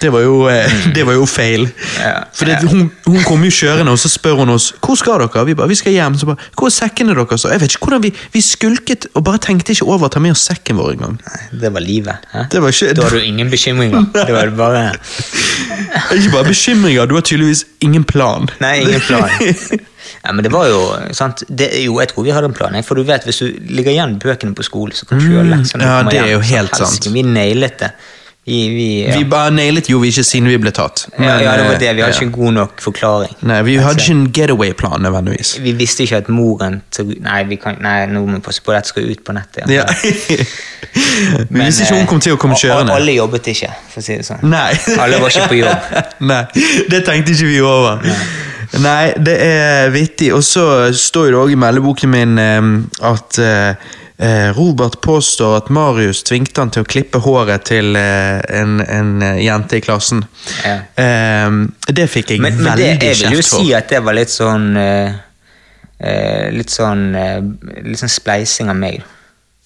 Det 0.00 0.12
var 0.12 0.24
jo, 0.24 0.48
eh, 0.48 0.76
det 0.96 1.04
var 1.06 1.18
jo 1.18 1.26
feil. 1.28 1.68
Ja, 1.98 2.14
For 2.34 2.48
det, 2.48 2.60
hun, 2.70 2.90
hun 3.06 3.20
kom 3.26 3.44
jo 3.44 3.52
kjørende, 3.52 3.92
og 3.92 4.00
så 4.00 4.08
spør 4.12 4.40
hun 4.42 4.54
oss 4.54 4.70
hvor 4.80 4.96
skal 4.98 5.20
dere 5.20 5.44
Vi 5.46 5.54
bare, 5.54 5.68
vi 5.68 5.78
skal 5.78 5.92
hjem. 5.92 6.16
Så 6.18 6.26
bare, 6.26 6.50
Hvor 6.56 6.70
er 6.70 6.74
sekkene 6.74 7.14
deres? 7.14 7.44
Jeg 7.44 7.60
vet 7.60 7.74
ikke 7.76 7.86
hvordan 7.86 8.02
Vi 8.06 8.14
vi 8.32 8.40
skulket 8.40 9.06
og 9.14 9.24
bare 9.26 9.40
tenkte 9.42 9.74
ikke 9.74 9.86
over 9.88 10.08
å 10.08 10.12
ta 10.12 10.20
med 10.22 10.34
oss 10.36 10.46
sekken 10.48 10.78
vår 10.80 10.94
engang. 10.96 11.18
Det 11.52 11.72
var 11.74 11.84
livet. 11.84 12.26
hæ? 12.32 12.46
Det 12.52 12.62
var 12.62 12.74
ikke, 12.74 12.94
Da 12.96 13.02
har 13.02 13.16
du 13.16 13.20
ingen 13.20 13.50
bekymringer. 13.50 14.06
Det 14.30 14.34
var 14.34 14.50
bare 14.56 14.82
ikke 16.16 16.32
bare 16.32 16.48
bekymringer, 16.48 17.06
du 17.06 17.14
har 17.14 17.24
tydeligvis 17.26 17.64
ingen 17.80 18.04
plan. 18.04 18.48
Nei, 18.60 18.80
ingen 18.84 19.00
plan. 19.00 19.28
Ja, 20.24 20.32
men 20.32 20.44
det 20.44 20.52
var 20.52 20.68
jo 20.68 20.80
sant? 21.16 21.44
Det, 21.48 21.70
jo, 21.84 21.98
jeg 22.00 22.10
tror 22.12 22.24
vi 22.26 22.32
hadde 22.34 22.50
en 22.50 22.56
plan. 22.56 22.76
For 22.84 22.98
du 22.98 23.04
vet, 23.08 23.24
hvis 23.24 23.40
du 23.42 23.60
ligger 23.68 23.92
igjen 23.92 24.18
bøkene 24.20 24.54
på 24.56 24.66
skolen, 24.66 24.96
så 24.96 25.06
kan 25.08 25.20
du 25.20 25.28
gjøre 25.30 25.48
leksene. 25.50 25.84
Mm, 25.84 25.90
ja, 25.90 26.10
det 26.10 26.20
er 26.20 26.32
jo 26.34 26.40
helt 26.50 26.76
sant. 26.76 27.08
Vi 27.12 27.24
nailet 27.26 27.78
det. 27.80 27.92
Vi, 28.44 28.68
vi, 28.68 29.08
ja. 29.08 29.18
Vi 29.18 29.24
bare 29.28 29.50
nailet 29.52 29.90
jo 29.90 29.98
vi 30.00 30.08
ikke 30.08 30.22
siden 30.24 30.48
vi 30.48 30.56
ble 30.58 30.72
tatt. 30.72 31.04
ja, 31.18 31.34
ja, 31.42 31.52
det 31.58 31.66
var 31.66 31.74
eh, 31.74 31.78
det. 31.78 31.90
Vi 31.96 32.02
hadde 32.02 32.06
ja. 32.06 32.16
ikke 32.16 32.26
en 32.26 32.32
god 32.32 32.52
nok 32.56 32.80
forklaring. 32.80 33.34
Nei, 33.46 33.58
Vi 33.62 33.76
hadde 33.76 34.00
ikke 34.00 34.16
en 34.16 34.24
getaway-plan 34.32 35.04
nødvendigvis. 35.04 35.52
Vi 35.60 35.74
visste 35.76 36.06
ikke 36.06 36.22
at 36.24 36.30
moren 36.32 36.80
Nei, 37.20 37.42
vi 37.48 37.60
kan, 37.60 37.76
nei 37.84 38.06
nå 38.08 38.24
må 38.24 38.38
vi 38.38 38.42
passe 38.44 38.64
på, 38.64 38.72
dette 38.72 38.90
skal 38.90 39.06
ut 39.12 39.22
på 39.26 39.36
nettet. 39.36 39.68
Ja. 39.70 39.84
vi 41.50 41.60
visste 41.60 41.84
ikke 41.84 42.00
hun 42.00 42.08
kom 42.10 42.24
til 42.24 42.34
å 42.34 42.40
komme 42.40 42.56
eh, 42.56 42.64
kjørende. 42.64 42.96
Alle 42.96 43.18
jobbet 43.18 43.52
ikke, 43.52 43.74
for 43.92 44.02
å 44.02 44.08
si 44.08 44.16
det 44.16 44.26
sånn. 44.26 44.42
Nei. 44.48 44.70
Alle 44.96 45.20
var 45.20 45.34
ikke 45.34 45.50
på 45.52 45.60
jobb. 45.60 45.90
Nei, 46.32 46.44
det 46.88 47.04
tenkte 47.06 47.36
ikke 47.36 47.52
vi 47.52 47.60
over. 47.60 48.08
Nei, 48.80 49.12
det 49.18 49.36
er 49.42 49.90
vittig. 49.94 50.30
Og 50.34 50.44
så 50.46 50.64
står 50.96 51.32
det 51.32 51.40
òg 51.40 51.54
i 51.54 51.58
meldeboken 51.58 52.12
min 52.12 52.38
eh, 52.40 52.70
at 53.12 53.40
eh, 53.42 53.72
eh, 53.74 53.99
Robert 54.56 54.98
påstår 55.00 55.56
at 55.56 55.68
Marius 55.72 56.22
tvingte 56.28 56.60
han 56.60 56.70
til 56.74 56.82
å 56.84 56.88
klippe 56.88 57.18
håret 57.24 57.64
til 57.70 57.96
eh, 57.96 58.40
en, 58.60 58.80
en 58.84 59.14
eh, 59.24 59.38
jente 59.46 59.78
i 59.78 59.80
klassen. 59.80 60.20
Ja. 60.64 60.74
Eh, 61.00 61.48
det 61.88 62.04
fikk 62.12 62.34
jeg 62.34 62.40
Men, 62.44 62.58
men 62.60 62.76
det, 62.76 62.90
veldig 62.90 63.08
jeg 63.08 63.16
vil 63.22 63.38
jo 63.38 63.42
for. 63.46 63.64
si 63.64 63.72
at 63.74 63.88
det 63.88 64.02
var 64.04 64.18
litt 64.18 64.30
sånn 64.34 64.68
eh, 64.76 65.14
eh, 66.00 66.50
Litt 66.52 66.70
sånn 66.74 67.06
eh, 67.16 67.40
Litt 67.86 68.00
sånn 68.02 68.12
spleising 68.12 68.68
av 68.72 68.76
meg. 68.76 69.00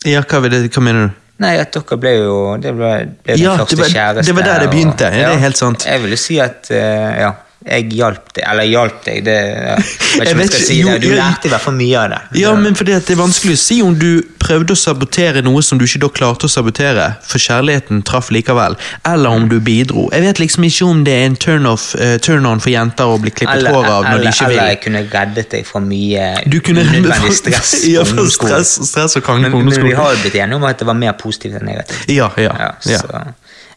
Ja, 0.06 0.22
hva, 0.22 0.40
det, 0.48 0.62
hva 0.70 0.82
mener 0.84 1.08
du? 1.08 1.20
Nei, 1.42 1.56
at 1.58 1.74
dere 1.74 1.96
ble 1.98 2.12
jo 2.14 2.34
Det 2.62 2.70
ble, 2.78 2.90
ble 3.24 3.34
den 3.34 3.42
Ja, 3.42 3.56
første 3.58 3.74
det 3.74 3.88
var- 3.90 4.20
det 4.22 4.34
var 4.38 4.46
der 4.52 4.60
det 4.62 4.70
begynte. 4.70 5.08
Ja, 5.10 5.32
det 5.32 5.40
er 5.40 5.42
helt 5.48 5.58
sant. 5.58 5.86
Jeg 5.88 6.02
vil 6.04 6.14
jo 6.14 6.20
si 6.28 6.38
at 6.40 6.70
eh, 6.70 7.18
Ja. 7.24 7.32
Jeg 7.64 7.86
hjalp 7.96 8.26
deg. 8.36 8.44
Eller 8.50 8.66
hjalp 8.68 8.98
deg, 9.06 9.22
det 9.24 9.34
jeg 9.34 9.78
vet 10.20 10.20
ikke 10.20 10.34
om 10.34 10.40
jeg 10.42 10.48
skal 10.50 10.64
si 10.68 10.76
det. 10.84 10.96
Du 11.00 11.08
lærte 11.16 11.48
i 11.48 11.52
hvert 11.52 11.64
fall 11.64 11.76
mye 11.78 11.96
av 12.02 12.10
det. 12.12 12.18
Ja, 12.42 12.50
men 12.60 12.76
fordi 12.76 12.92
det 12.92 13.14
er 13.14 13.18
vanskelig 13.20 13.56
å 13.56 13.60
si 13.62 13.78
om 13.84 13.94
du 13.96 14.10
prøvde 14.44 14.74
å 14.76 14.76
sabotere 14.76 15.40
noe 15.44 15.62
som 15.64 15.78
du 15.80 15.86
ikke 15.86 16.02
da 16.02 16.10
klarte 16.18 16.44
å 16.44 16.52
sabotere, 16.52 17.06
for 17.24 17.40
kjærligheten 17.40 18.02
traff 18.04 18.28
likevel, 18.34 18.76
eller 19.08 19.38
om 19.38 19.46
du 19.48 19.56
bidro. 19.64 20.10
Jeg 20.12 20.26
vet 20.26 20.42
liksom 20.42 20.66
ikke 20.68 20.88
om 20.90 21.00
det 21.06 21.14
er 21.16 21.24
en 21.30 21.38
turn-on 21.40 21.80
uh, 21.96 22.18
turn 22.20 22.44
on 22.50 22.60
for 22.60 22.74
jenter 22.74 23.08
å 23.08 23.16
bli 23.22 23.32
klippet 23.32 23.56
eller, 23.62 23.72
hår 23.72 23.88
av 23.88 24.04
når 24.04 24.10
eller, 24.10 24.26
de 24.28 24.34
ikke 24.34 24.50
vil. 24.50 24.58
eller 24.58 24.74
jeg 24.74 24.80
kunne 24.84 25.04
reddet 25.14 25.50
deg 25.56 25.66
fra 25.70 25.80
mye 25.86 26.28
Du 26.52 26.58
kunne 26.60 26.84
unødvendig 26.84 27.32
stress. 27.40 27.72
ja, 27.94 28.04
ungdomsskolen. 28.04 28.60
stress, 28.60 28.92
stress 28.92 29.16
og 29.22 29.32
Men, 29.40 29.56
men 29.64 29.88
vi 29.88 29.96
har 29.96 30.12
jo 30.12 30.20
blitt 30.20 30.36
enige 30.36 30.60
om 30.60 30.68
at 30.68 30.84
det 30.84 30.92
var 30.92 31.00
mer 31.00 31.16
positivt 31.16 31.56
enn 31.62 31.68
negativt. 31.72 32.12
Ja, 32.12 32.28
ja, 32.36 32.52
Ja, 32.60 32.70
ja. 32.92 33.24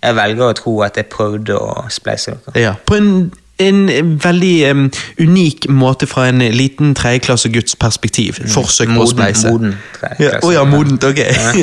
jeg 0.04 0.20
velger 0.20 0.52
å 0.52 0.54
tro 0.60 0.76
at 0.84 1.00
jeg 1.00 1.08
prøvde 1.14 1.56
å 1.56 1.88
spleise 1.94 2.36
dere. 2.36 2.60
ja. 2.68 2.76
På 2.84 3.00
en, 3.00 3.32
en 3.58 4.20
veldig 4.22 4.72
um, 4.72 4.84
unik 5.20 5.66
måte 5.74 6.06
fra 6.10 6.28
en 6.30 6.44
liten 6.54 6.94
tredjeklasseguds 6.98 7.76
perspektiv. 7.82 8.38
Forsøk 8.54 8.92
på 8.94 9.02
å 9.02 9.10
spleise. 9.10 9.50
moden 9.50 9.74
Ja, 10.22 10.36
oh 10.46 10.54
ja, 10.54 10.64
modent, 10.68 11.04
ok. 11.04 11.22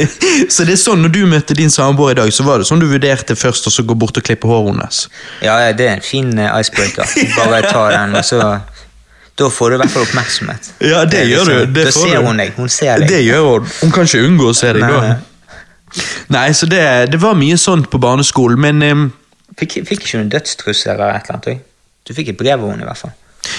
så 0.55 0.67
det 0.67 0.75
er 0.75 0.81
sånn 0.81 1.05
når 1.05 1.13
du 1.15 1.21
møtte 1.31 1.55
din 1.55 1.71
samboer 1.71 2.17
i 2.17 2.19
dag, 2.19 2.33
så 2.35 2.47
var 2.47 2.59
det 2.59 2.67
sånn 2.67 2.83
du 2.83 2.89
vurderte 2.91 3.37
først, 3.39 3.69
og 3.71 3.77
så 3.77 3.85
gå 3.87 3.95
bort 3.99 4.19
og 4.19 4.27
klippe 4.27 4.51
håret 4.51 4.73
hennes? 4.73 5.05
Ja, 5.45 5.59
ja, 5.63 5.75
det 5.77 5.87
er 5.89 5.99
en 6.01 6.07
fin 6.07 6.33
eh, 6.39 6.51
icebreaker. 6.61 7.07
Bare 7.39 7.63
ta 7.69 7.85
den, 7.95 8.17
og 8.19 8.27
så 8.27 8.41
Da 9.35 9.49
får 9.51 9.71
du 9.71 9.75
i 9.75 9.79
hvert 9.83 9.91
fall 9.91 10.05
oppmerksomhet. 10.07 10.73
Ja, 10.87 11.05
det 11.05 11.11
det 11.19 11.23
gjør 11.31 11.45
du. 11.45 11.53
liksom- 11.55 11.75
Det 11.75 11.85
da 11.85 11.93
ser 11.93 12.27
hun 12.27 12.37
deg. 12.43 12.53
Hun 12.57 12.69
ser 12.69 12.99
deg. 13.03 13.09
Det 13.11 13.23
gjør 13.25 13.47
hun. 13.49 13.71
Hun 13.83 13.95
kan 13.95 14.07
ikke 14.07 14.27
unngå 14.29 14.51
å 14.51 14.55
se 14.55 14.73
deg 14.77 14.83
da. 14.83 15.15
Nei, 16.35 16.49
så 16.55 16.67
det, 16.71 16.83
det 17.11 17.21
var 17.23 17.35
mye 17.39 17.59
sånt 17.59 17.87
på 17.91 17.99
barneskolen, 18.03 18.59
men 18.61 18.83
um, 18.91 19.05
Fikk, 19.59 19.85
fikk 19.87 20.01
ikke 20.03 20.19
hun 20.19 20.31
dødstrussel 20.33 20.95
eller 20.97 21.15
et 21.15 21.29
eller 21.29 21.37
annet? 21.37 21.49
også? 21.55 21.74
Du 22.05 22.13
fikk 22.17 22.35
et 22.35 22.39
brev 22.41 22.61
av 22.61 22.73
henne, 22.75 22.85
i 22.85 22.89
hvert 22.89 23.01
fall. 23.01 23.15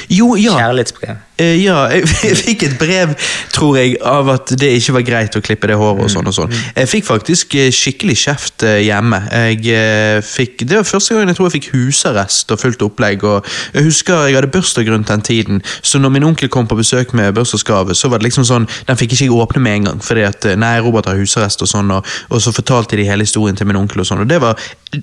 Jo, 0.10 0.36
ja. 0.40 0.58
Kjærlighetsbrev. 0.60 1.22
Uh, 1.36 1.52
ja, 1.60 1.82
jeg, 1.92 2.38
fikk 2.40 2.64
et 2.64 2.76
brev, 2.80 3.12
tror 3.52 3.76
jeg, 3.80 3.98
av 4.08 4.30
at 4.32 4.54
det 4.56 4.70
ikke 4.78 4.94
var 4.96 5.04
greit 5.08 5.36
å 5.36 5.42
klippe 5.44 5.68
det 5.68 5.76
håret 5.80 6.06
og 6.06 6.12
sånn 6.12 6.30
og 6.32 6.36
sånn. 6.38 6.54
Jeg 6.78 6.88
fikk 6.88 7.08
faktisk 7.10 7.58
eh, 7.60 7.72
skikkelig 7.76 8.16
kjeft 8.22 8.64
eh, 8.64 8.78
hjemme. 8.86 9.20
Jeg 9.34 10.24
fikk, 10.24 10.64
det 10.64 10.80
var 10.80 10.88
første 10.88 11.16
gangen 11.16 11.34
jeg 11.34 11.40
tror 11.40 11.50
jeg 11.50 11.56
fikk 11.58 11.70
husarrest 11.74 12.54
og 12.56 12.62
fullt 12.62 12.86
opplegg. 12.88 13.26
og 13.28 13.50
Jeg 13.76 13.88
husker 13.90 14.30
jeg 14.30 14.38
hadde 14.38 14.52
bursdag 14.54 14.92
rundt 14.94 15.12
den 15.12 15.26
tiden, 15.28 15.60
så 15.84 16.00
når 16.00 16.14
min 16.16 16.28
onkel 16.30 16.52
kom 16.52 16.70
på 16.72 16.78
besøk 16.80 17.12
med 17.18 17.34
bursdagsgave, 17.36 17.96
så 17.96 18.12
var 18.12 18.24
det 18.24 18.30
liksom 18.30 18.48
sånn, 18.48 18.70
den 18.88 19.00
fikk 19.00 19.18
ikke 19.18 19.28
jeg 19.28 19.36
åpne 19.36 19.64
med 19.66 19.80
en 19.80 19.90
gang, 19.90 20.02
fordi 20.06 20.24
at 20.30 20.48
nei, 20.60 20.78
Robert 20.86 21.10
har 21.12 21.20
husarrest 21.20 21.64
og 21.66 21.72
sånn, 21.72 21.92
og, 21.98 22.08
og 22.32 22.44
så 22.44 22.56
fortalte 22.56 22.96
de 23.00 23.10
hele 23.10 23.28
historien 23.28 23.60
til 23.60 23.68
min 23.68 23.80
onkel 23.82 24.06
og 24.06 24.08
sånn. 24.08 24.24
og 24.24 24.32
det 24.32 24.40
var, 24.44 24.56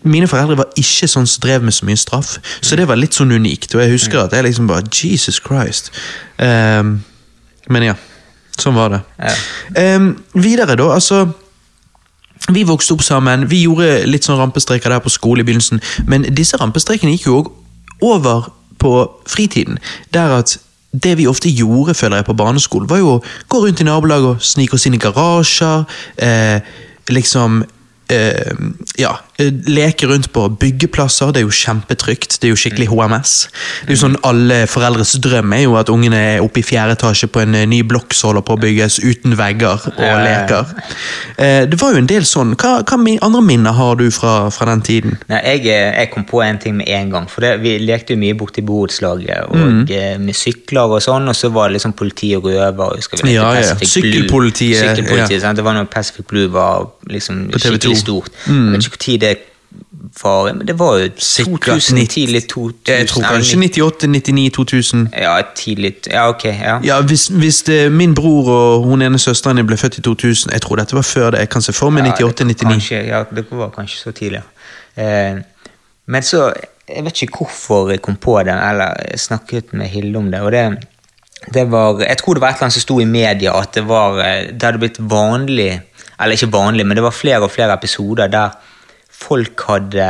Mine 0.08 0.30
foreldre 0.30 0.56
var 0.56 0.80
ikke 0.80 1.10
sånn 1.10 1.28
som 1.28 1.42
drev 1.44 1.66
med 1.66 1.76
så 1.76 1.84
mye 1.84 2.00
straff, 2.00 2.38
så 2.64 2.78
det 2.78 2.86
var 2.88 2.96
litt 2.96 3.16
sånn 3.18 3.34
unikt. 3.34 3.74
Og 3.76 3.82
jeg 3.84 3.92
husker 3.92 4.22
at 4.22 4.32
jeg 4.32 4.46
liksom 4.46 4.70
bare 4.70 4.86
Jesus 4.92 5.40
Christ. 5.42 5.92
Um, 6.38 7.00
men 7.72 7.87
ja, 7.87 7.94
sånn 8.59 8.76
var 8.76 8.92
det. 8.94 9.00
Ja. 9.18 9.96
Um, 9.96 10.12
videre, 10.35 10.76
da. 10.76 10.92
Altså 10.94 11.26
Vi 12.50 12.64
vokste 12.66 12.96
opp 12.96 13.05
sammen. 13.07 13.46
Vi 13.48 13.62
gjorde 13.68 14.02
litt 14.09 14.26
sånn 14.26 14.40
rampestreker 14.40 14.90
der 14.90 15.02
på 15.05 15.12
skole 15.14 15.44
i 15.44 15.46
begynnelsen, 15.46 15.78
men 16.11 16.26
disse 16.35 16.59
rampestrekene 16.59 17.14
gikk 17.14 17.28
jo 17.28 17.37
òg 17.38 17.52
over 18.02 18.48
på 18.83 18.96
fritiden. 19.31 19.78
Der 20.11 20.35
at 20.40 20.57
det 20.92 21.14
vi 21.18 21.28
ofte 21.31 21.48
gjorde, 21.48 21.94
føler 21.94 22.16
jeg, 22.16 22.26
på 22.26 22.35
barneskolen, 22.37 22.88
var 22.90 22.98
jo 22.98 23.12
å 23.14 23.20
gå 23.48 23.62
rundt 23.62 23.81
i 23.81 23.87
nabolaget 23.87 24.35
og 24.35 24.42
snike 24.44 24.76
oss 24.76 24.88
inn 24.88 24.98
i 24.98 25.00
garasjer. 25.00 25.87
Eh, 26.18 26.74
liksom 27.09 27.62
eh, 28.12 28.55
ja, 29.01 29.14
eh, 29.40 29.51
leke 29.72 30.07
rundt 30.11 30.29
på 30.35 30.44
byggeplasser. 30.61 31.33
Det 31.33 31.42
er 31.42 31.46
jo 31.46 31.55
kjempetrygt. 31.57 32.38
Det 32.42 32.48
er 32.48 32.53
jo 32.55 32.59
skikkelig 32.61 32.88
HMS. 32.92 33.33
Det 33.87 33.90
er 33.92 33.96
jo 33.96 34.01
sånn 34.05 34.16
Alle 34.29 34.61
foreldres 34.70 35.14
drøm 35.25 35.53
er 35.57 35.64
jo 35.64 35.77
at 35.81 35.90
ungene 35.92 36.20
er 36.37 36.44
oppe 36.44 36.61
i 36.62 36.66
fjerde 36.66 36.96
etasje 36.98 37.29
på 37.33 37.42
en 37.42 37.55
eh, 37.59 37.66
ny 37.66 37.83
blokk 37.88 38.14
som 38.14 38.31
holder 38.33 38.44
på 38.46 38.57
å 38.57 38.61
bygges, 38.62 39.01
uten 39.03 39.37
vegger 39.38 39.88
og 39.96 40.03
Ja, 40.03 40.18
leker. 40.22 40.72
Eh, 41.38 41.64
det 41.72 41.81
var 41.81 41.92
jo 41.96 42.03
en 42.03 42.11
del 42.11 42.27
sånn. 42.29 42.55
Hva, 42.61 42.83
hva 42.87 43.01
andre 43.22 43.42
minner 43.42 43.72
har 43.77 43.96
du 43.96 44.07
fra, 44.14 44.51
fra 44.55 44.66
den 44.72 44.83
tiden? 44.87 45.18
Nei, 45.33 45.40
jeg, 45.57 45.64
jeg 45.72 46.11
kom 46.12 46.25
på 46.29 46.42
en 46.44 46.59
ting 46.62 46.77
med 46.79 46.88
en 46.88 47.11
gang. 47.11 47.29
For 47.31 47.40
det, 47.44 47.55
Vi 47.62 47.77
lekte 47.83 48.14
jo 48.14 48.20
mye 48.22 48.37
borti 48.38 48.62
i 48.62 48.66
borettslaget 48.68 49.48
og 49.48 49.61
Mm. 49.62 49.87
med 50.27 50.35
sykler 50.37 50.90
og 50.96 51.01
sånn, 51.05 51.29
og 51.29 51.37
så 51.37 51.48
var 51.53 51.68
det 51.70 51.77
liksom 51.79 51.92
politi 51.96 52.33
og 52.37 52.44
røver. 52.51 52.96
Husker 52.98 53.22
vi 53.22 53.35
Ja, 53.35 53.53
ja. 53.55 53.75
Sykkelpolitiet, 53.79 54.81
Sykkelpolitiet, 54.83 55.42
ja. 55.42 55.53
Det 55.53 55.64
var 55.64 55.75
når 55.77 55.88
Pacific 55.92 56.27
Blue 56.29 56.48
var 56.53 56.88
liksom 57.09 57.46
På 57.53 57.59
TV2. 57.59 57.79
skikkelig 57.79 57.96
stort. 58.02 58.28
Mm. 58.46 58.72
Jeg 58.72 58.82
vet 58.82 59.08
ikke 59.08 59.16
når 59.16 59.18
det 59.28 59.38
var, 60.22 60.52
men 60.52 60.66
det 60.68 60.74
var 60.78 60.98
jo 61.00 61.08
2000, 61.16 62.06
tidlig 62.12 62.42
2000. 62.48 62.88
Jeg 62.88 63.08
tror 63.08 63.22
kanskje 63.24 63.56
98, 63.58 64.08
99, 64.08 64.50
2000. 64.52 65.06
Ja, 65.18 65.36
tidlig, 65.56 65.94
ja 66.10 66.26
ok, 66.28 66.44
ja. 66.44 66.78
Ja, 66.84 67.00
Hvis, 67.00 67.26
hvis 67.28 67.62
det, 67.62 67.92
min 67.92 68.14
bror 68.14 68.48
og 68.52 68.84
hun 68.84 69.02
ene 69.02 69.18
søsteren 69.18 69.56
din 69.56 69.66
ble 69.66 69.76
født 69.80 69.98
i 69.98 70.02
2000 70.04 70.52
Jeg 70.52 70.60
tror 70.62 70.76
dette 70.82 70.94
var 70.98 71.02
før 71.08 71.30
det. 71.30 71.38
Jeg 71.46 71.48
kan 71.54 71.62
se 71.64 71.72
for 71.72 71.90
meg 71.90 72.04
Ja, 72.04 72.12
98, 72.12 72.38
det- 72.38 72.46
99. 72.46 72.72
Kanskje, 72.72 73.00
ja, 73.08 73.24
det 73.34 73.46
var 73.50 73.70
kanskje 73.78 73.98
så 74.02 74.12
tidlig. 74.12 74.42
Eh, 74.96 75.40
men 76.06 76.22
så 76.22 76.52
Jeg 76.88 77.04
vet 77.04 77.22
ikke 77.22 77.38
hvorfor 77.38 77.90
jeg 77.90 78.02
kom 78.02 78.16
på 78.16 78.38
det, 78.44 78.52
eller 78.70 78.92
jeg 79.10 79.20
snakket 79.20 79.72
med 79.72 79.86
Hilde 79.88 80.18
om 80.18 80.30
det. 80.30 80.40
og 80.40 80.52
det, 80.52 80.78
det 81.54 81.70
var, 81.70 82.00
Jeg 82.00 82.18
tror 82.18 82.34
det 82.34 82.40
var 82.40 82.48
et 82.48 82.54
eller 82.54 82.62
annet 82.66 82.72
som 82.72 82.80
sto 82.80 83.00
i 83.00 83.04
media 83.04 83.52
at 83.58 83.72
det 83.74 83.88
var 83.88 84.18
eh, 84.20 84.52
Det 84.52 84.62
hadde 84.62 84.78
blitt 84.78 84.98
vanlig 85.00 85.80
Eller 86.20 86.35
ikke 86.37 86.53
vanlig, 86.53 86.85
men 86.87 86.96
det 86.98 87.05
var 87.07 87.14
flere 87.16 87.42
og 87.46 87.51
flere 87.55 87.72
episoder 87.79 88.27
der 88.33 88.48
folk 89.22 89.57
hadde 89.68 90.07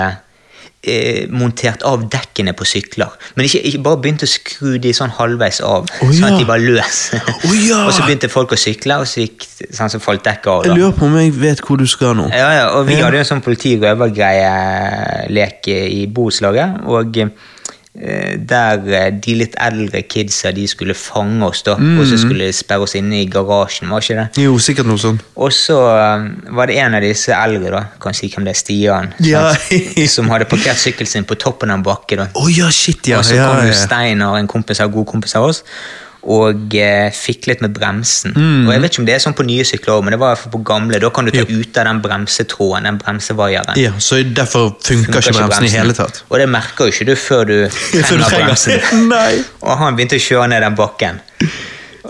eh, 0.82 1.28
montert 1.30 1.82
av 1.86 1.98
dekkene 2.10 2.52
på 2.58 2.64
sykler. 2.66 3.10
Men 3.36 3.44
ikke, 3.46 3.60
ikke 3.68 3.82
bare 3.84 4.00
begynte 4.02 4.26
å 4.26 4.32
skru 4.32 4.72
de 4.82 4.90
sånn 4.96 5.12
halvveis 5.18 5.60
av, 5.62 5.82
Å, 5.86 5.88
sånn 6.10 6.28
at 6.32 6.38
de 6.40 6.46
var 6.48 6.58
løse. 6.62 7.20
Oh, 7.46 7.54
ja. 7.54 7.78
og 7.86 7.92
så 7.94 8.02
begynte 8.06 8.28
folk 8.32 8.52
å 8.56 8.58
sykle, 8.58 8.94
og 9.02 9.06
så 9.10 9.16
gikk, 9.26 9.40
sånn, 9.70 9.90
som 9.92 10.00
falt 10.02 10.24
dekket 10.26 10.50
av. 10.52 10.64
Jeg 10.66 10.74
lurer 10.78 10.94
på 10.96 11.04
om 11.06 11.14
jeg 11.20 11.30
vet 11.38 11.60
hvor 11.66 11.76
du 11.80 11.86
skal 11.90 12.12
nå. 12.18 12.26
Ja, 12.32 12.48
ja, 12.56 12.66
og 12.78 12.82
vi 12.88 12.94
Ja. 12.98 13.02
hadde 13.06 13.16
jo 13.20 13.24
en 13.26 13.30
sånn 13.34 13.44
politi-røvergreie-lek 13.44 15.58
i 15.72 16.06
borettslaget. 16.08 16.68
Og 16.88 17.12
der 17.92 18.86
eh, 18.88 19.10
de 19.12 19.34
litt 19.36 19.56
eldre 19.60 20.00
kidsa 20.08 20.48
de 20.56 20.62
skulle 20.70 20.94
fange 20.96 21.44
oss, 21.44 21.60
da. 21.66 21.74
Og 21.76 22.06
så 22.08 22.16
skulle 22.16 22.46
de 22.48 22.54
sperre 22.56 22.86
oss 22.86 22.94
inne 22.96 23.18
i 23.20 23.26
garasjen, 23.28 23.90
var 23.92 24.00
ikke 24.00 24.16
det? 24.16 24.44
Jo, 24.46 24.54
sikkert 24.64 24.88
noe 24.88 25.00
sånt. 25.00 25.24
Og 25.36 25.52
så 25.52 25.76
eh, 25.92 26.24
var 26.56 26.70
det 26.72 26.78
en 26.80 26.96
av 26.96 27.04
disse 27.04 27.36
eldre, 27.36 27.74
da, 27.74 27.82
kan 28.00 28.16
si 28.16 28.30
hvem 28.32 28.48
det 28.48 28.54
er, 28.54 28.60
Stian, 28.62 29.12
Ja. 29.20 29.44
som 30.14 30.32
hadde 30.32 30.48
parkert 30.48 30.80
sykkelen 30.80 31.10
sin 31.10 31.28
på 31.28 31.36
toppen 31.36 31.70
av 31.70 31.82
en 31.82 31.84
bakke. 31.84 32.16
da. 32.22 32.30
Oh, 32.40 32.48
ja, 32.48 32.70
shit, 32.72 33.04
ja. 33.12 33.20
Og 33.20 33.28
så 33.28 33.36
kom 33.36 33.60
jo 33.60 33.68
ja. 33.74 33.76
Steinar, 33.84 34.38
en 34.40 34.48
kompis 34.48 34.80
av 34.80 34.92
god 34.94 35.10
kompis 35.12 35.36
av 35.36 35.50
oss, 35.50 35.62
og 36.22 36.74
eh, 36.78 37.10
fiklet 37.10 37.60
med 37.64 37.72
bremsen. 37.74 38.30
Mm. 38.36 38.66
Og 38.68 38.72
jeg 38.72 38.80
vet 38.84 38.92
ikke 38.92 39.00
om 39.02 39.06
det 39.08 39.14
er 39.16 39.22
sånn 39.24 39.34
på 39.34 39.42
nye 39.48 39.64
sykler 39.66 40.02
men 40.06 40.14
det 40.14 40.20
var 40.22 40.30
i 40.30 40.34
hvert 40.36 40.42
fall 40.44 40.52
på 40.54 40.60
gamle. 40.68 41.00
Da 41.02 41.10
kan 41.10 41.26
du 41.26 41.32
ta 41.34 41.42
ut 41.42 41.78
av 41.82 41.84
den 41.88 42.00
bremsetråden, 42.04 42.84
den 42.86 42.98
bremsevaieren. 43.02 43.74
ja, 43.80 43.90
Så 43.98 44.22
derfor 44.22 44.76
funker, 44.82 45.18
ikke 45.18 45.34
bremsen 45.40 45.64
i 45.66 45.72
hele 45.74 45.92
tatt. 45.98 46.22
Og 46.30 46.38
det 46.38 46.48
merker 46.48 46.86
jo 46.86 46.94
ikke 46.94 47.08
du 47.10 47.14
før 47.18 47.44
du 47.50 47.56
trenger 48.06 48.30
bremsen. 48.46 49.08
Nei. 49.10 49.42
Og 49.62 49.76
han 49.82 49.96
begynte 49.98 50.16
å 50.20 50.22
kjøre 50.28 50.48
ned 50.54 50.62
den 50.62 50.78
bakken. 50.78 51.18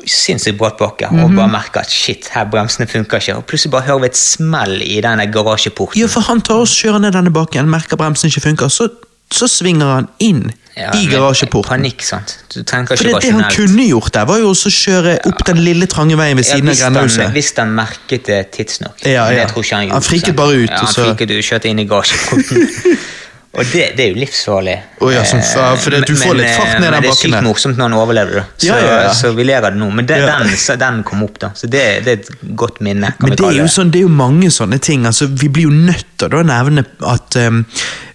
Sinnssykt 0.09 0.57
bratt 0.59 0.79
bakke, 0.81 1.09
Mhm. 1.13 1.25
og 1.25 1.35
bare 1.37 1.49
merker 1.53 1.81
at 1.81 1.91
shit, 1.91 2.29
her 2.33 2.45
bremsene 2.49 2.87
funker 2.89 3.21
ikke. 3.21 3.37
Og 3.37 3.47
plutselig 3.47 3.71
bare 3.73 3.83
hører 3.87 4.01
vi 4.01 4.07
et 4.07 4.17
smell 4.17 4.81
i 4.83 5.01
denne 5.05 5.27
garasjeporten. 5.31 6.01
Ja, 6.01 6.07
for 6.09 6.21
han 6.29 6.41
tar 6.41 6.63
oss, 6.65 6.73
kjører 6.83 7.01
ned 7.01 7.13
denne 7.13 7.31
bakken, 7.31 7.69
merker 7.69 7.97
bremsen 8.01 8.29
ikke 8.33 8.41
funker, 8.49 8.69
så, 8.73 8.89
så 9.31 9.47
svinger 9.49 9.87
han 9.95 10.09
inn 10.19 10.51
Ja, 10.77 10.89
i 10.97 11.05
garasjeport. 11.05 11.67
Panikk, 11.69 12.01
sant. 12.07 12.39
Du 12.55 12.63
tenker 12.65 12.97
ikke 12.97 13.11
det, 13.13 13.23
det 13.27 13.33
han 13.37 13.45
kunne 13.53 13.85
gjort 13.91 14.15
der, 14.15 14.25
var 14.25 14.39
jo 14.41 14.53
også 14.55 14.71
å 14.71 14.77
kjøre 14.77 15.15
opp 15.29 15.43
den 15.45 15.61
lille 15.61 15.89
trange 15.91 16.17
veien 16.17 16.39
ved 16.39 16.49
Ja, 16.49 16.57
av 16.57 16.63
grendehuset. 16.81 17.29
hvis 17.35 17.53
han 17.59 17.75
merket 17.77 18.25
det 18.31 18.39
tidsnok. 18.57 19.05
Ja, 19.05 19.27
Men 19.29 19.37
ja. 19.37 19.45
det 19.45 19.53
tror 19.53 19.67
ikke 19.67 19.77
han 19.77 19.85
gjorde. 19.85 19.99
Han 19.99 20.07
friket 20.09 20.37
bare 20.39 20.55
ut, 20.63 20.71
Ja, 20.71 20.81
og 20.81 20.87
han 20.89 20.95
friket 20.97 21.35
ut, 21.37 21.45
kjørte 21.45 21.69
inn 21.69 21.83
i 21.85 21.85
garasjeporten. 21.91 22.69
og 23.53 23.65
det, 23.69 23.83
det 23.97 24.01
er 24.01 24.15
jo 24.15 24.17
livsfarlig. 24.17 24.75
Oh, 25.05 25.11
ja, 25.13 25.25
som 25.29 25.41
fa- 25.45 25.77
for 25.77 25.91
det- 25.91 26.07
du 26.07 26.15
får 26.17 26.29
Men- 26.29 26.37
litt 26.37 26.57
fart 26.57 26.81
ned 26.81 26.83
den 26.83 26.91
Men 26.93 27.03
det 27.03 27.11
er 27.11 27.15
sykt 27.15 27.43
morsomt 27.45 27.77
når 27.77 27.83
han 27.83 27.93
overlever 27.93 28.33
det. 28.35 28.45
Så, 28.57 28.67
Ja, 28.67 28.79
ja, 28.79 29.03
ja. 29.03 29.11
så 29.13 29.33
vi 29.37 29.45
ler 29.45 29.57
av 29.57 29.73
det 29.73 29.81
nå. 29.81 29.91
Men 29.93 30.07
det, 30.07 30.17
den, 30.25 30.79
den 30.79 31.03
kom 31.05 31.23
opp, 31.23 31.39
da. 31.39 31.51
Så 31.55 31.69
det, 31.69 32.05
det 32.05 32.09
er 32.09 32.21
et 32.23 32.57
godt 32.57 32.81
minne. 32.81 33.13
Men 33.21 33.37
det 33.37 33.45
er, 33.45 33.59
jo 33.59 33.67
sånn, 33.69 33.91
det 33.93 34.01
er 34.01 34.07
jo 34.07 34.09
mange 34.09 34.49
sånne 34.49 34.79
ting. 34.81 35.05
altså 35.05 35.27
Vi 35.29 35.49
blir 35.49 35.69
jo 35.69 35.71
nødt 35.71 36.07
til 36.17 36.29
å 36.29 36.43
nevne 36.43 36.87
at 37.05 37.37
um, 37.37 37.67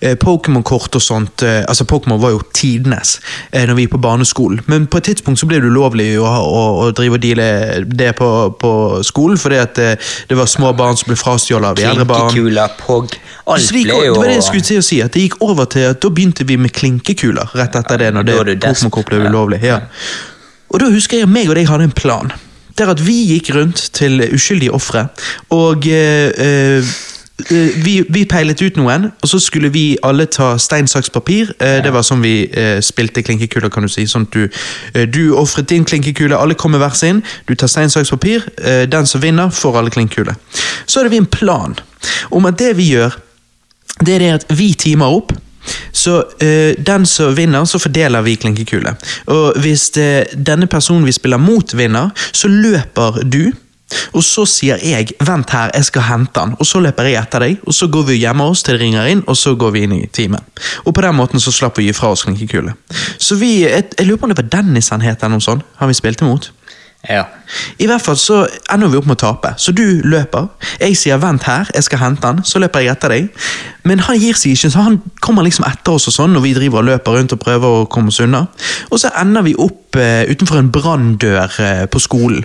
eh, 0.02 0.15
Pokémon-kort 0.15 0.95
og 0.95 1.02
sånt 1.02 1.43
uh, 1.43 1.62
altså 1.67 1.86
Pokémon 1.86 2.19
var 2.19 2.32
jo 2.34 2.41
tidenes 2.54 3.19
uh, 3.54 3.62
når 3.62 3.76
vi 3.76 3.86
gikk 3.86 3.93
på 3.93 4.02
barneskolen. 4.02 4.62
Men 4.65 4.88
på 4.88 4.97
et 4.97 5.04
tidspunkt 5.12 5.39
så 5.39 5.45
ble 5.45 5.62
det 5.62 5.69
ulovlig 5.69 6.17
å, 6.17 6.26
å, 6.26 6.65
å 6.88 6.91
drive 6.97 7.19
og 7.19 7.21
deale 7.21 7.86
det 7.86 8.15
på, 8.17 8.32
på 8.58 9.04
skolen, 9.06 9.38
fordi 9.38 9.62
at 9.62 9.78
uh, 9.78 9.93
det 10.30 10.38
var 10.39 10.50
små 10.50 10.73
barn 10.73 10.97
som 10.97 11.12
ble 11.12 11.19
frastjålet 11.19 11.76
av 11.76 11.84
eldre 11.91 12.06
barn. 12.10 12.32
Klinkekuler, 12.32 12.73
POG 12.82 13.19
Alt 13.47 13.69
ble 13.71 13.86
jo 13.86 14.02
det 14.02 14.17
var 14.17 14.28
det 14.28 14.34
jeg 14.41 14.43
skulle 14.43 14.67
til 14.67 14.82
å 14.82 14.84
si, 14.84 14.97
at 15.00 15.13
det 15.13 15.27
gikk 15.28 15.38
over 15.46 15.66
til 15.72 15.88
at 15.92 16.02
da 16.04 16.10
begynte 16.10 16.48
vi 16.48 16.58
med 16.58 16.74
klinkekuler 16.76 17.54
rett 17.56 17.76
etter 17.76 17.98
det. 18.02 18.13
når 18.13 18.28
det. 18.28 18.38
Pokémon-kort 18.63 19.12
ble 19.12 19.24
ulovlig. 19.28 19.62
Ja. 19.63 19.82
Og 20.70 20.82
da 20.84 20.90
husker 20.92 21.18
jeg 21.22 21.28
at 21.28 21.32
meg 21.32 21.50
og 21.50 21.56
deg 21.56 21.70
hadde 21.70 21.88
en 21.88 21.96
plan. 21.96 22.32
Der 22.78 22.92
at 22.94 23.00
vi 23.02 23.24
gikk 23.32 23.54
rundt 23.56 23.90
til 23.98 24.22
uskyldige 24.34 24.74
ofre 24.76 25.08
og 25.50 25.88
eh, 25.90 26.30
eh, 26.38 26.90
vi, 27.84 28.00
vi 28.10 28.24
peilet 28.26 28.62
ut 28.66 28.78
noen, 28.80 29.12
og 29.22 29.30
så 29.30 29.38
skulle 29.42 29.70
vi 29.70 29.98
alle 30.06 30.26
ta 30.26 30.56
stein, 30.58 30.88
saks, 30.90 31.10
papir. 31.13 31.52
Eh, 31.62 31.84
Det 31.86 31.92
var 31.94 32.02
sånn 32.06 32.24
vi 32.26 32.48
eh, 32.50 32.80
spilte 32.82 33.22
klinkekuler, 33.22 33.70
kan 33.70 33.86
du 33.86 33.90
si. 33.94 34.08
Sånn 34.10 34.26
du, 34.34 34.48
du 35.13 35.36
ofret 35.38 35.70
din 35.70 35.86
klinkekule, 35.86 36.34
alle 36.38 36.58
kom 36.58 36.74
med 36.74 36.82
hver 36.82 36.98
sin. 36.98 37.22
Du 37.46 37.54
tar 37.54 37.70
stein, 37.70 37.94
saks, 37.94 38.10
papir. 38.10 38.42
Den 38.90 39.06
som 39.06 39.22
vinner, 39.22 39.54
får 39.54 39.78
alle 39.78 39.94
klinkekuler. 39.94 40.34
Så 40.86 41.00
hadde 41.00 41.13
vi 41.13 41.22
en 41.22 41.30
plan 41.30 41.78
om 42.34 42.50
at 42.50 42.58
det 42.58 42.74
vi 42.78 42.90
gjør, 42.96 43.13
det 44.04 44.16
er 44.16 44.24
det 44.24 44.32
at 44.40 44.48
vi 44.58 44.72
teamer 44.78 45.20
opp. 45.20 45.34
Så 45.92 46.24
eh, 46.40 46.76
den 46.80 47.06
som 47.06 47.36
vinner, 47.36 47.66
så 47.66 47.80
fordeler 47.80 48.24
vi 48.24 48.38
klinkekule. 48.40 48.96
Og 49.34 49.58
hvis 49.62 49.90
det, 49.98 50.10
denne 50.34 50.68
personen 50.68 51.06
vi 51.06 51.16
spiller 51.16 51.42
mot, 51.42 51.74
vinner, 51.78 52.14
så 52.32 52.48
løper 52.48 53.24
du. 53.24 53.52
Og 54.12 54.24
så 54.24 54.44
sier 54.46 54.82
jeg 54.84 55.14
'vent 55.24 55.50
her, 55.50 55.72
jeg 55.74 55.86
skal 55.86 56.02
hente 56.02 56.40
han', 56.40 56.56
og 56.60 56.66
så 56.68 56.80
løper 56.84 57.08
jeg 57.08 57.22
etter 57.22 57.40
deg. 57.40 57.58
Og 57.64 57.74
så 57.74 57.88
går 57.88 58.04
vi 58.04 58.20
hjemme 58.20 58.44
oss 58.44 58.64
til 58.64 58.76
det 58.76 58.82
ringer 58.82 59.06
inn, 59.08 59.24
og 59.28 59.38
så 59.38 59.56
går 59.56 59.72
vi 59.72 59.84
inn 59.84 59.94
i 59.96 60.08
teamet. 60.08 60.44
Og 60.86 60.94
på 60.94 61.02
den 61.02 61.16
måten 61.16 61.40
så 61.40 61.52
slapp 61.52 61.78
vi 61.78 61.94
fra 61.94 62.12
oss 62.12 62.24
klinkekule. 62.24 62.74
Så 63.18 63.36
vi, 63.36 63.62
jeg, 63.64 63.84
jeg 63.98 64.08
lurer 64.08 64.18
på 64.18 64.28
om 64.28 64.36
det 64.36 64.44
var 64.44 64.62
Dennis 64.62 64.90
han 64.90 65.02
het, 65.02 65.24
eller 65.24 65.38
noe 65.38 65.42
sånt. 65.42 65.64
Han 65.80 65.88
vi 65.88 65.94
spilte 65.94 66.28
mot. 66.28 66.52
Ja. 67.10 67.24
I 67.80 67.88
hvert 67.88 68.04
fall 68.04 68.17
så 68.20 68.41
ender 68.74 68.91
vi 68.91 69.00
opp 69.00 69.08
med 69.08 69.15
å 69.15 69.22
tape. 69.22 69.54
Så 69.58 69.72
du 69.76 70.02
løper. 70.04 70.50
Jeg 70.82 70.98
sier 71.00 71.17
'vent 71.17 71.43
her, 71.48 71.70
jeg 71.74 71.84
skal 71.84 72.00
hente 72.00 72.28
han'. 72.28 72.43
Så 72.43 72.60
løper 72.60 72.84
jeg 72.84 72.91
etter 72.91 73.10
deg. 73.10 73.30
Men 73.88 74.00
han 74.04 74.20
gir 74.20 74.36
seg 74.36 74.52
ikke, 74.52 74.72
så 74.72 74.84
han 74.84 75.02
kommer 75.24 75.43
liksom 75.48 75.65
etter 75.67 75.96
oss 75.96 76.10
og 76.10 76.13
sånn, 76.13 76.34
når 76.36 76.43
vi 76.43 76.54
driver 76.58 76.82
og 76.82 76.89
løper 76.89 77.15
rundt 77.15 77.34
og 77.34 77.39
prøver 77.39 77.67
å 77.67 77.86
komme 77.86 78.12
oss 78.12 78.20
unna. 78.20 78.48
Og 78.91 79.00
så 79.00 79.12
ender 79.15 79.46
vi 79.48 79.56
opp 79.56 79.96
eh, 79.96 80.28
utenfor 80.28 80.60
en 80.60 80.72
branndør 80.72 81.60
eh, 81.63 81.86
på 81.88 82.02
skolen. 82.04 82.43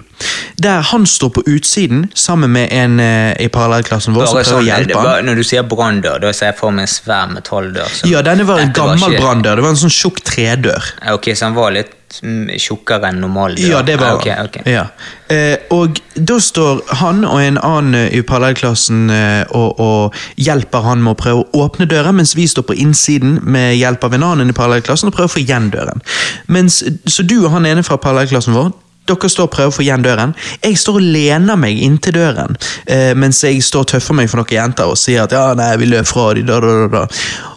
Der 0.62 0.84
han 0.92 1.06
står 1.06 1.32
på 1.34 1.42
utsiden 1.50 2.12
sammen 2.14 2.52
med 2.54 2.68
en 2.70 3.00
eh, 3.02 3.32
i 3.42 3.48
parallellklassen 3.48 4.14
vår 4.14 4.28
som 4.28 4.38
prøver 4.38 4.46
å 4.46 4.52
sånn, 4.52 4.62
det, 4.62 4.70
hjelpe 4.70 5.00
bare, 5.00 5.24
når 5.26 5.40
du 5.40 5.42
sier 5.48 5.66
branndør, 5.66 6.20
da 6.22 6.30
ser 6.36 6.52
jeg 6.52 6.58
for 6.60 6.70
meg 6.70 6.86
en 6.86 6.94
svær 6.94 7.32
metalldør. 7.32 7.98
Ja, 8.06 8.22
denne 8.22 8.46
var 8.46 8.62
en 8.62 8.76
gammel 8.76 9.18
branndør. 9.18 9.58
Det 9.58 9.66
var 9.66 9.74
en 9.74 9.82
sånn 9.82 9.96
tjukk 9.96 10.22
tredør. 10.28 10.94
Ok, 11.16 11.32
så 11.34 11.50
han 11.50 11.58
var 11.58 11.74
litt 11.74 11.96
tjukkere 12.20 13.08
enn 13.08 13.20
normal? 13.22 13.56
Ja, 13.60 13.82
det 13.86 13.96
var 14.00 14.14
ah, 14.14 14.18
okay, 14.20 14.36
okay. 14.44 14.62
Ja. 14.72 14.86
Eh, 15.32 15.56
og 15.72 16.00
da 16.14 16.38
står 16.42 16.82
han 17.00 17.24
og 17.24 17.38
en 17.40 17.58
annen 17.58 17.96
eh, 17.96 18.18
i 18.18 18.22
parallellklassen 18.26 19.10
eh, 19.10 19.42
og, 19.56 19.80
og 19.80 20.20
hjelper 20.36 20.84
han 20.86 21.02
med 21.04 21.14
å 21.14 21.20
prøve 21.22 21.44
å 21.44 21.64
åpne 21.64 21.88
døren, 21.90 22.18
mens 22.20 22.36
vi 22.36 22.46
står 22.50 22.66
på 22.68 22.76
innsiden 22.84 23.38
med 23.42 23.76
hjelp 23.78 24.04
av 24.04 24.16
en 24.18 24.28
annen 24.32 24.52
i 24.52 24.56
parallellklassen 24.56 25.08
og 25.08 25.16
prøver 25.16 25.32
å 25.32 25.36
få 25.36 25.44
igjen 25.44 25.70
døren. 25.72 26.04
Mens, 26.52 26.82
så 27.06 27.24
du 27.24 27.38
og 27.42 27.52
han 27.56 27.68
ene 27.68 27.86
fra 27.86 28.00
parallellklassen 28.00 28.56
vår 28.56 28.72
dere 29.08 29.30
står 29.30 29.48
og 29.48 29.54
prøver 29.54 29.72
å 29.72 29.74
få 29.74 29.84
igjen 29.84 30.04
døren. 30.04 30.34
Jeg 30.62 30.78
står 30.78 30.98
og 31.00 31.06
lener 31.14 31.58
meg 31.58 31.80
inntil 31.82 32.16
døren, 32.16 32.58
eh, 32.86 33.12
mens 33.18 33.42
jeg 33.44 33.62
står 33.64 33.86
og 33.86 33.90
tøffer 33.94 34.18
meg 34.18 34.30
for 34.30 34.42
noen 34.42 34.54
jenter 34.54 34.92
og 34.92 35.00
sier 35.00 35.24
at 35.24 35.34
ja, 35.34 35.48
nei, 35.58 35.72
vi 35.80 35.90
løp 35.90 36.08
fra 36.08 36.28
de, 36.36 36.44
da, 36.46 36.60
da, 36.62 36.86
da. 36.92 37.06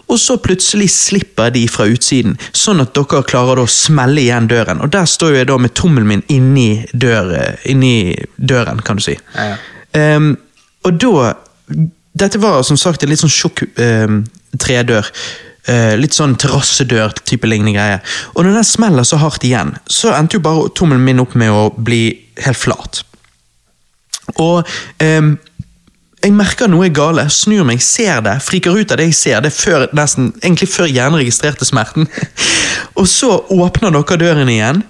Og 0.06 0.20
så 0.22 0.36
plutselig 0.38 0.88
slipper 0.94 1.50
de 1.54 1.64
fra 1.70 1.88
utsiden, 1.90 2.36
sånn 2.54 2.82
at 2.84 2.94
dere 2.94 3.24
klarer 3.26 3.62
å 3.62 3.70
smelle 3.70 4.22
igjen 4.22 4.50
døren. 4.50 4.82
Og 4.84 4.92
der 4.94 5.08
står 5.10 5.40
jeg 5.40 5.50
da 5.50 5.58
med 5.58 5.74
tommelen 5.78 6.10
min 6.10 6.26
inni, 6.32 6.70
dør, 6.92 7.32
inni 7.66 8.14
døren, 8.36 8.82
kan 8.86 9.00
du 9.00 9.06
si. 9.06 9.16
Ja, 9.34 9.54
ja. 9.54 9.56
Um, 9.96 10.34
og 10.84 10.98
da 11.00 11.34
Dette 12.16 12.38
var 12.40 12.62
som 12.64 12.78
sagt 12.80 13.02
en 13.02 13.10
litt 13.10 13.20
sånn 13.20 13.32
tjukk 13.32 13.62
um, 13.76 14.20
tredør. 14.60 15.08
Eh, 15.66 15.96
litt 15.98 16.14
sånn 16.14 16.36
terrassedør-type 16.38 17.48
lignende 17.50 17.74
greie. 17.74 17.98
Og 18.36 18.44
når 18.46 18.60
den 18.60 18.68
smeller 18.68 19.06
så 19.06 19.18
hardt 19.18 19.42
igjen, 19.46 19.74
så 19.90 20.12
endte 20.14 20.38
jo 20.38 20.44
bare 20.44 20.68
tommelen 20.78 21.02
min 21.02 21.22
opp 21.24 21.34
med 21.34 21.50
å 21.50 21.64
bli 21.74 22.04
helt 22.44 22.60
flat. 22.60 23.00
Og 24.38 24.62
eh, 25.02 25.32
jeg 26.22 26.34
merker 26.34 26.70
noe 26.70 26.86
er 26.86 26.94
gale, 26.94 27.26
snur 27.34 27.66
meg, 27.66 27.82
ser 27.82 28.22
det, 28.22 28.36
friker 28.46 28.78
ut 28.78 28.94
av 28.94 29.00
det 29.00 29.08
jeg 29.08 29.18
ser. 29.18 29.42
Det 29.42 29.50
før, 29.54 29.88
nesten, 29.94 30.30
egentlig 30.38 30.70
før 30.70 30.86
hjernen 30.86 31.18
registrerte 31.18 31.66
smerten. 31.66 32.06
og 32.98 33.10
så 33.10 33.32
åpner 33.50 33.94
dere 33.94 34.20
døren 34.22 34.52
igjen, 34.52 34.84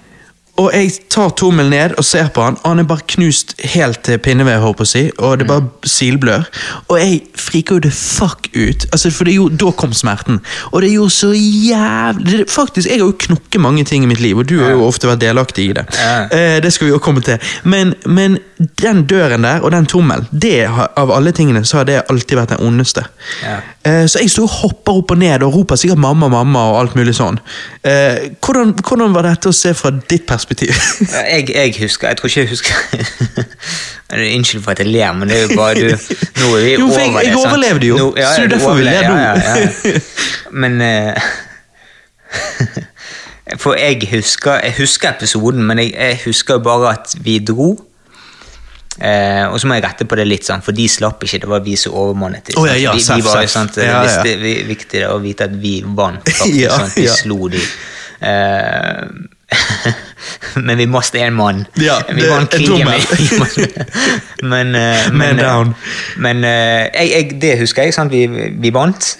og 0.57 0.71
jeg 0.73 0.91
tar 1.13 1.29
tommelen 1.37 1.69
ned 1.69 1.93
og 2.01 2.05
ser 2.05 2.31
på 2.33 2.41
han, 2.41 2.57
og 2.63 2.71
han 2.71 2.81
er 2.81 2.87
bare 2.89 3.05
knust 3.13 3.53
helt 3.75 4.01
til 4.07 4.17
pinneved, 4.17 4.57
håper 4.63 4.87
jeg 4.87 4.89
si, 4.89 5.03
og 5.17 5.39
det 5.39 5.47
bare 5.49 5.67
silblør. 5.85 6.47
Og 6.87 6.97
jeg 6.99 7.19
friker 7.37 7.77
jo 7.77 7.83
det 7.85 7.93
fuck 7.93 8.49
ut, 8.55 8.87
altså, 8.91 9.11
for 9.13 9.27
det 9.27 9.35
er 9.35 9.37
jo, 9.37 9.49
da 9.49 9.71
kom 9.77 9.93
smerten. 9.93 10.39
Og 10.71 10.81
det 10.81 10.89
er 10.89 10.95
jo 10.95 11.09
så 11.13 11.31
jævlig 11.35 12.39
det, 12.39 12.49
Faktisk, 12.51 12.89
jeg 12.89 12.97
har 12.97 13.05
jo 13.05 13.13
knokket 13.19 13.61
mange 13.61 13.83
ting 13.83 14.03
i 14.03 14.09
mitt 14.09 14.19
liv, 14.19 14.37
og 14.37 14.49
du 14.49 14.57
har 14.63 14.71
jo 14.73 14.85
ofte 14.87 15.07
vært 15.09 15.21
delaktig 15.21 15.69
i 15.69 15.75
det. 15.77 15.85
Eh, 16.33 16.57
det 16.63 16.73
skal 16.73 16.87
vi 16.87 16.93
jo 16.95 17.01
komme 17.03 17.21
til. 17.21 17.37
Men, 17.63 17.93
men 18.05 18.37
den 18.81 19.03
døren 19.05 19.43
der 19.45 19.59
og 19.61 19.71
den 19.71 19.85
tommelen, 19.85 20.25
det 20.31 20.65
av 20.97 21.11
alle 21.13 21.31
tingene, 21.31 21.61
så 21.65 21.77
har 21.77 21.83
det 21.85 21.99
alltid 22.09 22.37
vært 22.39 22.49
den 22.55 22.63
ondeste. 22.65 23.03
Ja. 23.43 23.59
Eh, 23.85 24.05
så 24.09 24.19
jeg 24.23 24.31
sto 24.33 24.43
og 24.47 24.49
hopper 24.63 24.97
opp 25.01 25.11
og 25.13 25.19
ned 25.21 25.43
og 25.45 25.53
roper 25.53 25.75
sikkert 25.77 25.99
'mamma, 26.01 26.25
mamma' 26.33 26.63
og 26.71 26.79
alt 26.79 26.95
mulig 26.97 27.13
sånn. 27.15 27.37
Eh, 27.83 28.29
hvordan, 28.41 28.73
hvordan 28.81 29.13
var 29.13 29.21
dette 29.29 29.49
å 29.49 29.53
se 29.53 29.73
fra 29.77 29.91
ditt 30.09 30.25
perspektiv? 30.25 30.73
Jeg, 31.33 31.49
jeg 31.53 31.75
husker 31.79 32.07
Jeg 32.07 32.17
tror 32.17 32.27
ikke 32.29 32.41
jeg 32.41 32.49
husker 32.49 32.73
Unnskyld 34.37 34.63
for 34.63 34.71
at 34.71 34.79
jeg 34.79 34.87
ler, 34.87 35.11
men 35.13 35.27
det 35.29 35.37
er 35.37 35.41
jo 35.49 35.55
bare 35.57 35.73
du 35.75 35.89
Nå 36.41 36.55
er 36.57 36.61
vi 36.63 36.71
Jo, 36.79 36.87
for 36.87 36.99
jeg- 36.99 37.09
over 37.09 37.19
det. 37.19 37.27
jeg 37.27 37.35
overlevde 37.37 37.87
jo, 37.87 38.13
ja, 38.17 38.33
så 38.33 38.41
det 38.41 38.51
er 38.51 38.57
derfor 38.57 38.73
vi 38.73 38.83
ler 38.83 39.09
nå. 39.09 39.15
Ja. 39.17 39.99
Men 40.51 40.81
eh, 40.81 41.13
For 43.57 43.75
jeg 43.79 44.01
husker, 44.11 44.59
jeg 44.63 44.73
husker 44.77 45.09
episoden, 45.13 45.63
men 45.63 45.79
jeg, 45.79 45.93
jeg 45.95 46.19
husker 46.25 46.57
bare 46.63 46.89
at 46.97 47.15
vi 47.23 47.37
dro. 47.39 47.69
Eh, 48.97 49.45
og 49.45 49.59
så 49.61 49.69
må 49.69 49.77
jeg 49.77 49.85
rette 49.85 50.07
på 50.09 50.17
det 50.17 50.25
litt, 50.25 50.45
sånn, 50.47 50.63
for 50.65 50.77
de 50.77 50.87
slapp 50.89 51.21
ikke. 51.25 51.43
Det 51.43 51.51
var 51.51 51.63
vi 51.65 51.75
som 51.77 51.95
overmannet. 51.97 52.53
Oh, 52.57 52.65
ja, 52.65 52.75
ja, 52.81 52.95
vi, 52.97 53.03
seff, 53.05 53.21
vi 53.21 53.27
var, 53.27 53.43
jo 53.45 53.53
sant, 53.53 53.77
Ja, 53.81 54.01
ja. 54.07 54.19
Det 54.25 54.35
er 54.37 54.67
viktig 54.67 55.03
å 55.11 55.17
vite 55.23 55.49
at 55.49 55.55
vi 55.61 55.79
vant. 55.85 56.23
Faktisk, 56.41 56.61
Ja, 56.63 56.77
sånn, 56.81 56.93
Vi 56.97 57.07
slo 57.13 57.49
de. 57.53 57.63
Eh, 58.27 59.03
men 60.65 60.77
vi 60.81 60.87
mistet 60.89 61.21
en 61.21 61.37
mann. 61.37 61.63
Ja, 61.79 61.99
vi 62.09 62.25
vant 62.27 62.53
en 62.57 62.65
krigen. 62.65 62.89
men 64.51 64.75
eh, 64.75 65.07
men, 65.13 65.39
eh, 65.39 65.45
down. 65.45 65.73
men 66.17 66.43
eh, 66.43 66.89
jeg, 66.91 67.11
jeg, 67.13 67.41
det 67.41 67.55
husker 67.61 67.87
jeg. 67.87 67.95
Sant? 67.95 68.11
Vi, 68.11 68.25
vi 68.57 68.73
vant. 68.73 69.13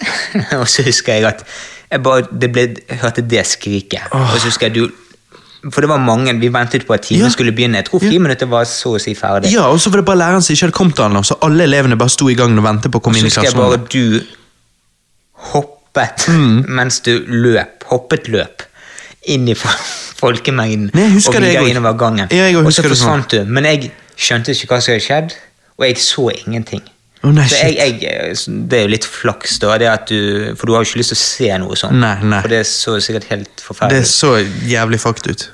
og 0.58 0.66
så 0.68 0.84
husker 0.86 1.20
jeg 1.20 1.30
at 1.30 1.44
jeg 1.88 2.02
bare, 2.04 2.26
det 2.40 2.50
ble, 2.52 2.66
hørte 3.00 3.24
det 3.24 3.46
skriket. 3.48 4.10
Og 4.12 4.34
så 4.36 4.50
husker 4.50 4.68
jeg 4.68 4.82
du 4.82 5.04
For 5.72 5.80
det 5.82 5.88
var 5.90 5.98
mange, 5.98 6.32
vi 6.40 6.48
ventet 6.54 6.86
på 6.86 6.94
at 6.94 7.02
timen 7.02 7.24
Ja. 7.26 7.28
skulle 7.34 7.52
begynne. 7.52 7.74
Jeg 7.82 7.86
tror 7.86 8.00
friminuttet 8.00 8.48
var 8.48 8.64
så 8.64 8.94
å 8.94 9.00
si 9.00 9.14
ferdig. 9.14 9.50
Ja, 9.52 9.66
og 9.68 9.80
så 9.80 9.90
var 9.90 9.96
det 10.02 10.04
bare 10.06 10.18
læreren 10.18 10.42
som 10.42 10.54
ikke 10.54 10.66
hadde 10.68 10.76
kommet 10.78 10.98
ennå, 11.02 11.24
så 11.24 11.34
alle 11.42 11.64
elevene 11.66 11.96
bare 11.98 12.08
sto 12.14 12.28
i 12.30 12.34
gang 12.34 12.56
og 12.58 12.64
ventet 12.64 12.92
på 12.92 13.00
å 13.00 13.02
komme 13.02 13.18
inn 13.18 13.24
i 13.26 13.28
husker 13.28 13.42
jeg 13.42 13.54
bare 13.54 13.78
klasserommet. 13.78 13.88
du 13.90 14.26
hoppet 15.52 16.28
Mm. 16.28 16.64
mens 16.68 17.00
du 17.00 17.24
løp. 17.26 17.84
Hoppet 17.90 18.28
løp. 18.28 18.62
Inn 19.26 19.48
i 19.48 19.54
folkemengden 20.22 20.90
Nei, 20.94 21.08
og 21.16 21.34
videre 21.34 21.68
innover 21.68 21.96
gangen. 21.98 22.28
Ja, 22.30 22.48
og 22.58 22.66
så 22.72 22.82
sånn. 22.82 22.90
forsvant 22.92 23.28
du. 23.34 23.44
Men 23.44 23.64
jeg 23.64 23.90
skjønte 24.16 24.54
ikke 24.54 24.68
hva 24.72 24.80
som 24.82 24.94
hadde 24.94 25.04
skjedd, 25.04 25.34
og 25.78 25.86
jeg 25.86 25.96
så 26.02 26.28
ingenting. 26.46 26.82
Å, 27.18 27.32
nei, 27.34 27.44
så 27.50 27.56
jeg, 27.66 27.96
jeg, 28.02 28.34
det 28.70 28.78
er 28.78 28.84
jo 28.86 28.90
litt 28.92 29.06
flaks, 29.10 29.56
da, 29.58 29.74
du, 30.06 30.54
for 30.54 30.70
du 30.70 30.74
har 30.76 30.84
jo 30.84 30.90
ikke 30.92 31.00
lyst 31.00 31.10
til 31.14 31.18
å 31.18 31.22
se 31.24 31.48
noe 31.64 31.78
sånt. 31.80 31.98
Nei, 31.98 32.14
nei. 32.22 32.42
For 32.44 32.52
det 32.54 32.60
så 32.70 32.94
sikkert 33.02 33.26
helt 33.32 33.64
forferdelig 33.64 34.04
Det 34.04 34.10
så 34.12 34.34
jævlig 34.70 35.00
fucked 35.02 35.32
ut. 35.32 35.46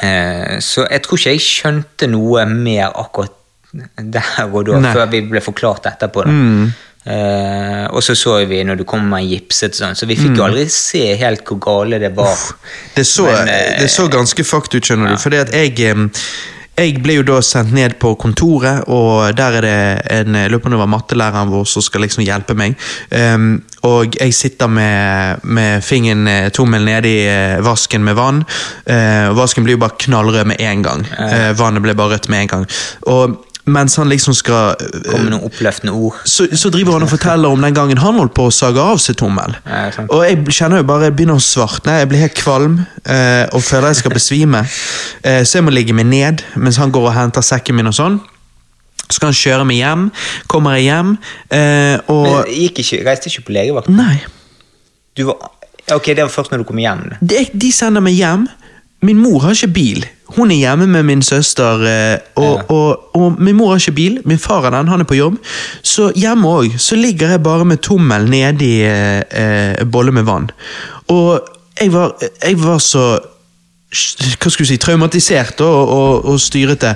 Eh, 0.00 0.56
så 0.64 0.86
jeg 0.88 1.02
tror 1.04 1.18
ikke 1.20 1.34
jeg 1.34 1.44
skjønte 1.44 2.08
noe 2.08 2.46
mer 2.48 2.94
akkurat 2.94 3.36
der 3.70 4.46
og 4.48 4.64
da, 4.66 4.78
Nei. 4.82 4.94
før 4.96 5.10
vi 5.12 5.20
ble 5.30 5.42
forklart 5.44 5.90
etterpå. 5.92 6.24
Da. 6.26 6.32
Mm. 6.32 6.70
Eh, 7.10 7.84
og 7.90 8.02
så 8.04 8.16
så 8.18 8.34
vi 8.48 8.62
når 8.66 8.80
du 8.80 8.84
kom 8.88 9.04
med 9.08 9.24
gipset, 9.28 9.76
sånn, 9.76 9.94
så 9.96 10.08
vi 10.10 10.16
fikk 10.18 10.32
Mm. 10.34 10.36
jo 10.40 10.44
aldri 10.48 10.64
se 10.72 11.04
helt 11.20 11.44
hvor 11.48 11.60
gale 11.62 11.98
det 12.02 12.10
var. 12.16 12.36
Det 12.96 13.04
så, 13.06 13.24
Men, 13.28 13.48
eh, 13.48 13.78
det 13.80 13.90
så 13.92 14.08
ganske 14.08 14.44
fucked 14.44 14.74
ut, 14.74 14.84
skjønner 14.84 15.14
du. 15.14 15.16
Fordi 15.22 15.36
at 15.40 15.52
jeg 15.54 15.78
em, 15.90 16.10
jeg 16.78 17.00
ble 17.04 17.18
jo 17.18 17.24
da 17.28 17.40
sendt 17.44 17.74
ned 17.76 17.96
på 18.00 18.14
kontoret, 18.20 18.86
og 18.88 19.34
der 19.36 19.58
er 19.58 19.66
det 19.66 19.80
en 20.14 20.38
løpende 20.52 20.78
var 20.80 20.88
mattelæreren 20.88 21.52
vår 21.52 21.66
som 21.68 21.84
skal 21.84 22.06
liksom 22.06 22.24
hjelpe 22.24 22.56
meg. 22.56 22.76
Um, 23.12 23.60
og 23.88 24.16
jeg 24.16 24.34
sitter 24.36 24.70
med, 24.70 25.44
med 25.44 25.84
fingeren, 25.84 26.24
tommel 26.56 26.80
tommelen 26.80 27.08
i 27.08 27.16
eh, 27.28 27.60
vasken 27.64 28.04
med 28.04 28.16
vann. 28.16 28.42
Uh, 28.88 29.32
vasken 29.36 29.64
blir 29.64 29.76
jo 29.76 29.84
bare 29.84 30.00
knallrød 30.00 30.50
med 30.52 30.60
en 30.64 30.84
gang. 30.84 31.04
Uh, 31.16 31.52
vannet 31.58 31.84
ble 31.84 31.96
bare 31.96 32.16
rødt 32.16 32.28
med 32.32 32.44
en 32.44 32.52
gang. 32.54 32.66
Og 33.12 33.38
mens 33.64 33.96
han 34.00 34.08
liksom 34.08 34.34
skal 34.34 34.76
Komme 35.04 35.24
med 35.26 35.32
noen 35.34 35.44
oppløftende 35.50 35.92
ord. 35.92 36.16
så, 36.24 36.46
så 36.56 36.70
driver 36.72 36.96
han 36.96 37.04
og 37.04 37.10
forteller 37.12 37.52
om 37.52 37.60
den 37.62 37.74
gangen 37.76 38.00
han 38.00 38.16
holdt 38.16 38.34
på 38.36 38.46
å 38.48 38.54
sage 38.54 38.80
av 38.80 38.98
seg 39.02 39.18
tommel. 39.20 39.56
Ja, 39.66 39.90
og 40.06 40.24
jeg 40.24 40.40
kjenner 40.56 40.80
jo 40.80 40.88
bare 40.88 41.10
jeg 41.10 41.16
begynner 41.18 41.40
å 41.40 41.44
svartne, 41.44 41.98
jeg 42.00 42.08
blir 42.10 42.22
helt 42.24 42.38
kvalm 42.38 42.80
eh, 43.04 43.44
og 43.52 43.62
føler 43.64 43.92
jeg 43.92 44.02
skal 44.04 44.16
besvime. 44.16 44.64
Eh, 45.20 45.42
så 45.44 45.58
jeg 45.58 45.64
må 45.66 45.72
ligge 45.74 45.92
meg 45.92 46.06
ned 46.08 46.40
mens 46.56 46.78
han 46.80 46.92
går 46.94 47.10
og 47.10 47.12
henter 47.12 47.44
sekken 47.44 47.76
min 47.76 47.90
og 47.90 47.92
sånn. 47.96 48.14
Så 49.02 49.18
skal 49.18 49.28
han 49.28 49.36
kjøre 49.36 49.66
meg 49.68 49.80
hjem. 49.82 50.06
Kommer 50.48 50.78
jeg 50.78 50.86
hjem, 50.86 51.10
eh, 51.52 51.96
og 52.08 52.24
Men 52.30 52.52
gikk 52.54 52.80
ikke, 52.80 53.00
reiste 53.04 53.28
ikke 53.28 53.44
på 53.50 53.54
legevakt? 53.58 53.90
Nei. 53.92 54.16
Du 55.18 55.26
var, 55.28 55.50
ok, 55.92 56.08
det 56.14 56.24
var 56.24 56.32
først 56.32 56.54
når 56.54 56.62
du 56.62 56.68
kom 56.70 56.80
hjem. 56.80 57.02
De, 57.20 57.42
de 57.52 57.70
sender 57.74 58.04
meg 58.06 58.16
hjem, 58.16 58.46
min 59.02 59.16
mor 59.18 59.40
har 59.44 59.54
ikke 59.56 59.72
bil. 59.74 60.04
Hun 60.36 60.50
er 60.52 60.60
hjemme 60.60 60.86
med 60.86 61.02
min 61.08 61.22
søster, 61.22 61.80
eh, 61.88 62.18
og, 62.36 62.56
Ja. 62.58 62.62
og, 62.68 63.16
og 63.16 63.40
min 63.40 63.56
mor 63.56 63.72
har 63.72 63.80
ikke 63.80 63.92
bil. 63.96 64.20
Min 64.24 64.38
far 64.38 64.66
er 64.66 64.70
den, 64.76 64.88
han 64.88 65.00
er 65.00 65.08
på 65.08 65.16
jobb. 65.18 65.38
Så 65.82 66.12
hjemme 66.14 66.46
òg 66.48 66.76
så 66.78 66.96
ligger 66.96 67.30
jeg 67.34 67.42
bare 67.42 67.64
med 67.64 67.80
tommel 67.82 68.28
nedi 68.30 68.82
eh, 68.86 69.22
eh, 69.30 69.84
bolle 69.84 70.12
med 70.12 70.28
vann. 70.28 70.50
Og 71.08 71.40
jeg 71.80 71.92
var, 71.92 72.14
jeg 72.44 72.60
var 72.62 72.78
så 72.78 73.18
hva 73.90 74.50
skal 74.52 74.62
du 74.62 74.68
si, 74.68 74.76
traumatisert 74.78 75.58
og, 75.66 75.88
og, 75.90 76.26
og 76.30 76.36
styrete. 76.38 76.92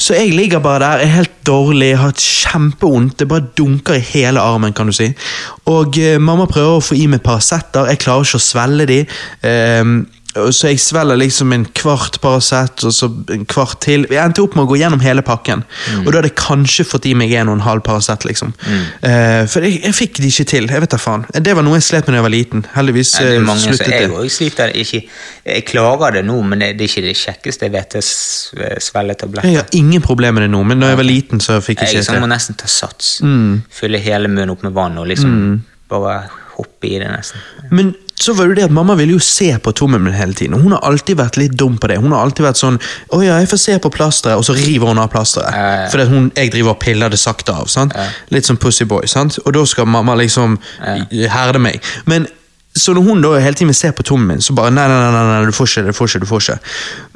Så 0.00 0.14
jeg 0.16 0.32
ligger 0.32 0.62
bare 0.64 0.80
der, 0.80 1.02
er 1.04 1.10
helt 1.18 1.34
dårlig, 1.44 1.90
har 2.00 2.14
kjempevondt. 2.16 3.18
Det 3.20 3.28
bare 3.28 3.50
dunker 3.58 3.98
i 3.98 4.06
hele 4.14 4.40
armen, 4.40 4.72
kan 4.72 4.88
du 4.88 4.94
si. 4.96 5.10
Og 5.68 5.98
eh, 6.00 6.16
mamma 6.16 6.46
prøver 6.48 6.78
å 6.78 6.84
få 6.86 6.96
i 6.96 7.04
meg 7.06 7.20
Paracet. 7.20 7.76
jeg 7.90 8.00
klarer 8.00 8.24
ikke 8.24 8.40
å 8.40 8.46
svelge 8.46 8.86
de. 8.88 9.02
Og 9.44 10.06
så 10.54 10.68
jeg 10.70 10.78
svelger 10.82 11.18
liksom 11.18 11.52
en 11.56 11.64
kvart 11.74 12.20
Paracet, 12.22 12.84
og 12.86 12.92
så 12.94 13.08
en 13.34 13.44
kvart 13.50 13.80
til. 13.84 14.06
Jeg 14.10 14.20
endte 14.22 14.42
opp 14.44 14.54
med 14.58 14.64
å 14.66 14.70
gå 14.70 14.78
gjennom 14.80 15.00
hele 15.02 15.22
pakken. 15.26 15.64
Og 16.04 16.08
da 16.12 16.18
hadde 16.20 16.30
jeg 16.30 16.36
kanskje 16.40 16.86
fått 16.86 17.08
i 17.10 17.14
meg 17.18 17.32
en 17.38 17.50
og 17.52 17.58
en 17.58 17.64
halv 17.66 17.82
Paracet, 17.86 18.24
liksom. 18.28 18.52
Eh, 19.02 19.44
for 19.50 19.66
jeg, 19.66 19.80
jeg 19.84 19.96
fikk 19.98 20.20
det 20.22 20.30
ikke 20.32 20.46
til. 20.54 20.68
jeg 20.70 20.84
vet 20.84 20.94
da 20.94 21.00
faen. 21.02 21.26
Det 21.34 21.54
var 21.58 21.66
noe 21.66 21.78
jeg 21.80 21.86
slet 21.88 22.06
med 22.08 22.14
da 22.16 22.20
jeg 22.22 22.26
var 22.28 22.34
liten. 22.36 22.64
Heldigvis 22.74 23.14
Ja, 23.18 23.24
det 23.26 23.34
eh, 23.34 23.40
er 23.42 23.46
mange 23.48 23.64
sluttet 23.66 23.92
jeg 23.94 24.08
det. 24.10 24.22
Jeg 24.28 24.34
sliter 24.38 24.74
ikke 24.84 25.02
Jeg 25.48 25.64
klarer 25.72 26.18
det 26.18 26.24
nå, 26.28 26.38
men 26.46 26.58
det 26.64 26.72
det 26.78 26.86
er 26.86 26.92
ikke 26.92 27.06
det 27.08 27.16
kjekkeste 27.18 27.66
jeg 27.68 27.72
vet. 27.74 27.98
S- 28.02 28.52
svelgetabletter. 28.88 29.48
Jeg 29.48 29.62
har 29.62 29.72
ingen 29.72 30.02
problemer 30.04 30.38
med 30.40 30.48
det 30.48 30.52
nå, 30.54 30.60
men 30.68 30.80
da 30.82 30.92
jeg 30.92 30.98
var 31.00 31.08
liten, 31.08 31.40
så 31.40 31.58
fikk 31.64 31.80
jeg 31.82 31.92
Jeg 31.94 32.02
ikke 32.02 32.12
sånn, 32.12 32.20
må 32.24 32.28
nesten 32.30 32.58
ta 32.58 32.68
sats. 32.70 33.18
Mm. 33.24 33.62
Fylle 33.72 33.98
hele 34.04 34.28
munnen 34.30 34.52
opp 34.54 34.62
med 34.66 34.76
vann 34.76 34.98
og 35.00 35.08
liksom 35.10 35.62
bare 35.88 36.18
hoppe 36.58 36.90
i 36.90 36.98
det, 37.00 37.08
nesten. 37.08 37.40
Men 37.70 37.94
så 38.18 38.32
var 38.34 38.48
det 38.48 38.56
det 38.58 38.64
at 38.68 38.74
mamma 38.74 38.94
ville 38.98 39.14
jo 39.14 39.22
se 39.22 39.50
på 39.62 39.72
tommelen 39.72 40.04
min 40.08 40.14
hele 40.18 40.34
tiden. 40.34 40.54
og 40.54 40.60
Hun 40.60 40.72
har 40.72 40.80
alltid 40.88 41.16
vært 41.20 41.36
litt 41.38 41.52
dum 41.58 41.76
på 41.78 41.88
det. 41.88 41.98
Hun 42.02 42.12
har 42.12 42.24
alltid 42.26 42.44
vært 42.46 42.58
sånn 42.60 42.78
'Å 42.78 43.22
ja, 43.24 43.38
jeg 43.38 43.48
får 43.48 43.58
se 43.58 43.78
på 43.78 43.90
plasteret', 43.90 44.36
og 44.38 44.44
så 44.44 44.54
river 44.56 44.86
hun 44.88 44.98
av 44.98 45.10
plasteret. 45.10 45.52
Ja, 45.54 45.68
ja. 45.82 45.88
Fordi 45.88 46.02
at 46.02 46.08
hun, 46.08 46.32
jeg 46.36 46.52
driver 46.52 46.70
og 46.70 46.80
piller 46.80 47.08
det 47.08 47.18
sakte 47.18 47.52
av. 47.54 47.66
sant? 47.66 47.92
Litt 48.30 48.44
som 48.46 48.56
Pussyboy. 48.56 49.06
sant? 49.06 49.38
Og 49.46 49.52
da 49.54 49.64
skal 49.64 49.86
mamma 49.86 50.14
liksom 50.16 50.58
herde 51.28 51.58
meg. 51.58 51.80
Men 52.06 52.26
så 52.80 52.94
når 52.96 53.04
hun 53.08 53.22
da 53.24 53.34
hele 53.42 53.54
tiden 53.58 53.70
vil 53.72 53.76
se 53.78 53.90
på 53.94 54.04
tommen 54.06 54.30
min, 54.32 54.40
så 54.44 54.54
bare 54.56 54.72
nei, 54.74 54.86
nei, 54.90 54.98
nei, 55.12 55.22
nei, 55.28 55.38
du 55.48 55.54
får 55.56 55.68
ikke, 55.70 55.84
du 55.88 55.96
får 55.96 56.10
ikke, 56.12 56.20
du 56.24 56.28
får 56.30 56.44
ikke. 56.44 56.56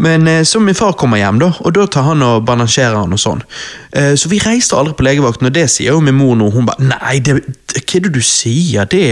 Men 0.06 0.28
eh, 0.30 0.42
så 0.48 0.60
min 0.62 0.76
far 0.78 0.92
kommer 1.00 1.20
hjem, 1.22 1.40
da, 1.42 1.48
og 1.62 1.74
da 1.76 1.86
tar 1.90 2.06
han 2.10 2.22
og 2.26 2.44
bandasjerer 2.48 2.98
han 3.00 3.14
og 3.16 3.22
sånn. 3.22 3.42
Eh, 3.96 4.12
så 4.18 4.30
vi 4.32 4.40
reiste 4.44 4.76
aldri 4.78 4.94
på 4.98 5.06
legevakten, 5.06 5.48
og 5.50 5.56
det 5.56 5.66
sier 5.72 5.94
jo 5.96 6.04
min 6.04 6.18
mor 6.18 6.36
nå. 6.40 6.50
Hun 6.54 6.68
bare 6.68 6.86
nei, 6.92 7.18
det, 7.24 7.38
hva 7.72 7.82
er 7.98 8.06
det 8.06 8.14
du 8.14 8.22
sier? 8.26 8.86
Det, 8.92 9.04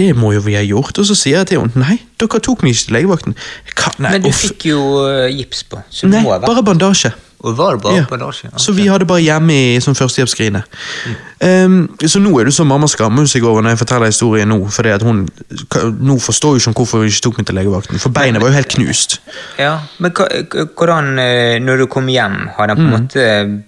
det 0.00 0.10
må 0.18 0.34
jo 0.36 0.44
vi 0.44 0.58
ha 0.58 0.62
gjort. 0.66 0.98
Og 1.00 1.08
så 1.10 1.16
sier 1.18 1.40
jeg 1.42 1.52
til 1.52 1.62
henne 1.64 1.84
nei, 1.86 1.98
dere 2.20 2.42
tok 2.44 2.62
meg 2.66 2.74
ikke 2.76 2.88
til 2.90 2.96
legevakten. 2.98 3.38
Hva, 3.76 3.94
nei, 4.02 4.14
Men 4.16 4.24
du 4.26 4.30
off. 4.32 4.44
fikk 4.44 4.68
jo 4.72 4.84
eh, 5.08 5.26
gips 5.38 5.64
på. 5.70 5.80
Så 5.90 6.06
du 6.08 6.14
Nei, 6.16 6.24
må 6.26 6.36
bare 6.44 6.64
bandasje. 6.66 7.12
Og 7.40 7.56
var 7.56 7.76
det 7.76 7.82
bare 7.82 7.96
Ja. 7.96 8.04
bandasje? 8.10 8.50
Så 8.60 8.72
vi 8.76 8.86
hadde 8.86 9.06
bare 9.08 9.22
hjemme 9.22 9.52
i 9.52 9.78
sånn 9.80 9.96
førstehjelpsskrinet. 9.96 10.64
Um, 11.40 11.88
så 12.04 12.20
nå 12.20 12.34
er 12.40 12.44
det 12.44 12.52
sånn 12.52 12.68
mamma 12.68 12.86
skammer 12.86 13.24
seg 13.26 13.44
over 13.48 13.62
når 13.62 13.70
jeg 13.70 13.78
forteller 13.78 14.06
historien 14.12 14.48
nå. 14.48 14.58
Fordi 14.70 14.92
at 14.94 15.02
hun 15.02 15.22
Nå 16.00 16.18
forstår 16.20 16.58
jo 16.58 16.60
ikke 16.70 16.82
hvorfor 16.82 16.98
hun 17.00 17.08
ikke 17.08 17.22
tok 17.22 17.38
meg 17.38 17.46
til 17.46 17.54
legevakten. 17.56 17.98
For 18.02 18.10
beinet 18.10 18.42
var 18.42 18.50
jo 18.50 18.54
helt 18.58 18.68
knust. 18.74 19.18
Ja, 19.58 19.78
men 19.98 20.12
hvordan, 20.12 21.18
eh, 21.18 21.58
når 21.60 21.78
du 21.78 21.86
kom 21.86 22.06
hjem, 22.08 22.50
har 22.56 22.66
den 22.66 22.76
på 22.76 22.82
en 22.82 22.90
måte 22.90 23.62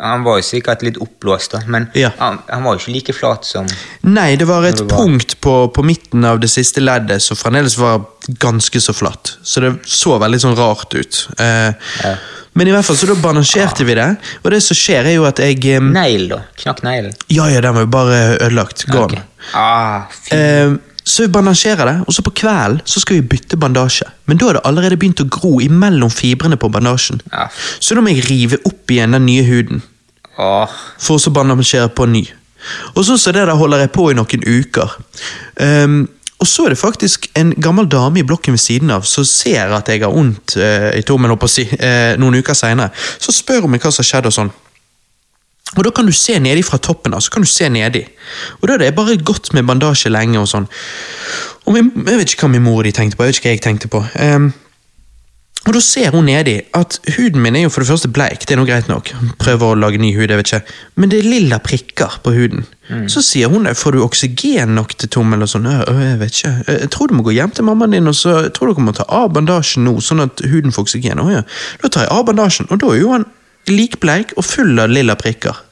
Han 0.00 0.22
var 0.24 0.38
jo 0.40 0.44
sikkert 0.46 0.82
litt 0.86 0.96
oppblåst, 1.02 1.52
da, 1.52 1.60
men. 1.68 1.88
Ja. 1.94 2.08
han, 2.18 2.38
han 2.48 2.62
var 2.64 2.76
jo 2.76 2.80
ikke 2.80 2.94
like 2.94 3.12
flat 3.16 3.44
som 3.44 3.66
Nei, 4.08 4.30
det 4.40 4.46
var 4.48 4.64
et 4.64 4.78
det 4.80 4.86
var- 4.90 5.02
punkt 5.04 5.34
på, 5.44 5.68
på 5.74 5.84
midten 5.84 6.24
av 6.24 6.40
det 6.40 6.48
siste 6.48 6.80
leddet 6.80 7.20
som 7.22 7.36
fremdeles 7.36 7.76
var 7.78 8.00
ganske 8.40 8.80
så 8.80 8.94
flatt. 8.96 9.36
Så 9.44 9.60
det 9.60 9.74
så 9.84 10.16
veldig 10.22 10.40
sånn 10.40 10.56
rart 10.56 10.94
ut. 10.96 11.28
Eh, 11.38 11.74
Ja. 12.04 12.16
Men 12.56 12.68
i 12.68 12.72
hvert 12.72 12.86
fall, 12.88 12.96
så 12.96 13.04
da 13.10 13.14
bandasjerte 13.20 13.84
vi 13.84 13.92
det, 13.98 14.06
og 14.42 14.50
det 14.50 14.62
som 14.64 14.76
skjer, 14.80 15.04
er 15.10 15.14
jo 15.18 15.26
at 15.28 15.36
jeg 15.44 15.58
eh, 15.74 15.80
Negl, 15.84 16.22
da. 16.30 16.38
Knakk 16.56 16.78
neglen. 16.86 17.12
Ja, 17.28 17.50
ja, 17.52 17.60
den 17.60 17.74
var 17.76 17.84
jo 17.84 17.90
bare 17.92 18.20
ødelagt. 18.38 18.86
Gå 18.88 19.02
okay. 19.04 19.20
Ah. 19.52 20.06
Eh, 20.32 20.72
så 21.06 21.22
vi 21.22 21.30
bandasjerer 21.30 21.86
det, 21.86 21.96
og 22.06 22.14
så 22.14 22.22
på 22.26 22.32
kvelden 22.34 22.80
så 22.84 23.00
skal 23.00 23.20
vi 23.20 23.28
bytte 23.30 23.56
bandasje. 23.56 24.08
Men 24.26 24.40
da 24.40 24.48
har 24.48 24.58
det 24.58 24.64
allerede 24.66 24.98
begynt 24.98 25.22
å 25.22 25.28
gro 25.30 25.60
imellom 25.62 26.10
fibrene 26.10 26.58
på 26.58 26.70
bandasjen. 26.74 27.20
Ja. 27.30 27.46
Så 27.78 27.94
da 27.94 28.02
må 28.02 28.10
jeg 28.10 28.26
rive 28.26 28.58
opp 28.66 28.90
igjen 28.90 29.14
den 29.14 29.28
nye 29.28 29.44
huden, 29.46 29.84
Åh, 30.36 30.74
for 30.98 31.22
så 31.22 31.30
bandasjere 31.30 31.92
på 31.94 32.08
ny. 32.10 32.24
Og 32.96 33.04
så 33.06 33.14
så 33.18 33.32
det 33.32 33.46
der 33.46 33.54
holder 33.54 33.84
jeg 33.84 33.94
på 33.94 34.10
i 34.10 34.18
noen 34.18 34.42
uker. 34.42 34.98
Um, 35.62 36.08
og 36.42 36.46
så 36.50 36.66
er 36.66 36.74
det 36.74 36.80
faktisk 36.80 37.30
en 37.38 37.54
gammel 37.62 37.86
dame 37.88 38.20
i 38.20 38.26
blokken 38.26 38.52
ved 38.52 38.60
siden 38.60 38.90
av 38.90 39.06
som 39.08 39.24
ser 39.24 39.72
at 39.72 39.88
jeg 39.88 40.02
har 40.02 40.12
vondt 40.12 40.58
uh, 40.58 40.90
i 40.98 41.06
tommelen, 41.06 41.38
si, 41.48 41.64
eh, 41.78 42.18
noen 42.18 42.42
uker 42.42 42.58
senere. 42.58 42.90
Så 42.96 43.32
spør 43.32 43.64
hun 43.64 43.76
meg 43.76 43.86
hva 43.86 43.94
som 43.94 44.02
har 44.02 44.10
skjedd 44.10 44.28
og 44.32 44.36
sånn. 44.36 44.52
Og 45.74 45.82
da 45.82 45.90
kan 45.90 46.06
du 46.06 46.14
se 46.14 46.38
nedi 46.38 46.62
fra 46.62 46.78
toppen 46.78 47.14
altså 47.16 47.26
så 47.26 47.36
kan 47.36 47.42
du 47.42 47.50
se 47.50 47.68
nedi. 47.68 48.04
Og 48.60 48.68
da 48.68 48.76
er 48.76 48.84
det 48.84 48.94
bare 48.96 49.18
gått 49.18 49.50
med 49.56 49.66
bandasje 49.66 50.12
lenge 50.12 50.38
og 50.38 50.46
sånn. 50.50 50.68
Og 51.66 51.74
min, 51.74 51.90
jeg 52.06 52.20
vet 52.20 52.36
ikke 52.36 52.46
hva 52.46 52.52
min 52.54 52.62
mor 52.62 52.86
de 52.86 52.94
tenkte 52.94 53.18
på, 53.18 53.26
jeg 53.26 53.34
vet 53.34 53.40
ikke 53.40 53.50
hva 53.50 53.56
jeg 53.56 53.64
tenkte 53.66 53.90
på. 53.90 54.04
Um, 54.22 54.52
og 55.66 55.74
da 55.74 55.80
ser 55.82 56.12
hun 56.14 56.28
nedi 56.30 56.60
at 56.78 57.00
huden 57.16 57.42
min 57.42 57.56
er 57.58 57.64
jo 57.64 57.72
for 57.74 57.82
det 57.82 57.90
første 57.90 58.08
bleik, 58.14 58.44
det 58.46 58.54
er 58.54 58.60
noe 58.60 58.68
greit 58.68 58.86
nok. 58.86 59.10
Prøver 59.42 59.72
å 59.72 59.78
lage 59.82 59.98
ny 59.98 60.12
hud, 60.14 60.30
jeg 60.30 60.38
vet 60.38 60.52
ikke. 60.52 60.74
Men 60.94 61.10
det 61.10 61.18
er 61.18 61.26
lilla 61.26 61.58
prikker 61.58 62.20
på 62.22 62.34
huden. 62.36 62.62
Så 63.10 63.18
sier 63.26 63.50
hun 63.50 63.66
får 63.74 63.96
du 63.96 64.04
oksygen 64.04 64.76
nok 64.78 64.94
til 64.94 65.10
tommel 65.10 65.42
og 65.42 65.50
sånn. 65.50 65.66
«Øh, 65.66 65.80
øh, 65.90 66.02
Jeg 66.04 66.20
vet 66.20 66.36
ikke. 66.36 66.52
«Øh, 66.68 66.78
Jeg 66.84 66.90
tror 66.94 67.10
du 67.10 67.14
må 67.18 67.24
gå 67.26 67.34
hjem 67.34 67.50
til 67.50 67.66
mammaen 67.66 67.96
din 67.96 68.06
og 68.06 68.14
så 68.14 68.36
jeg 68.44 68.52
tror 68.54 68.70
dere 68.70 68.84
må 68.86 68.94
ta 68.94 69.08
av 69.08 69.32
bandasjen 69.34 69.82
nå, 69.84 69.96
sånn 69.98 70.22
at 70.22 70.44
huden 70.46 70.70
får 70.70 70.86
oksygen. 70.86 71.18
Å 71.18 71.32
ja. 71.32 71.42
Da 71.82 71.88
tar 71.88 72.06
jeg 72.06 72.14
av 72.14 72.24
bandasjen, 72.30 72.70
og 72.70 72.78
da 72.78 72.92
er 72.94 73.00
jo 73.02 73.10
han 73.10 73.26
likbleik 73.70 74.36
og 74.38 74.46
full 74.46 74.78
av 74.78 74.92
lilla 74.92 75.16
prikker. 75.18 75.65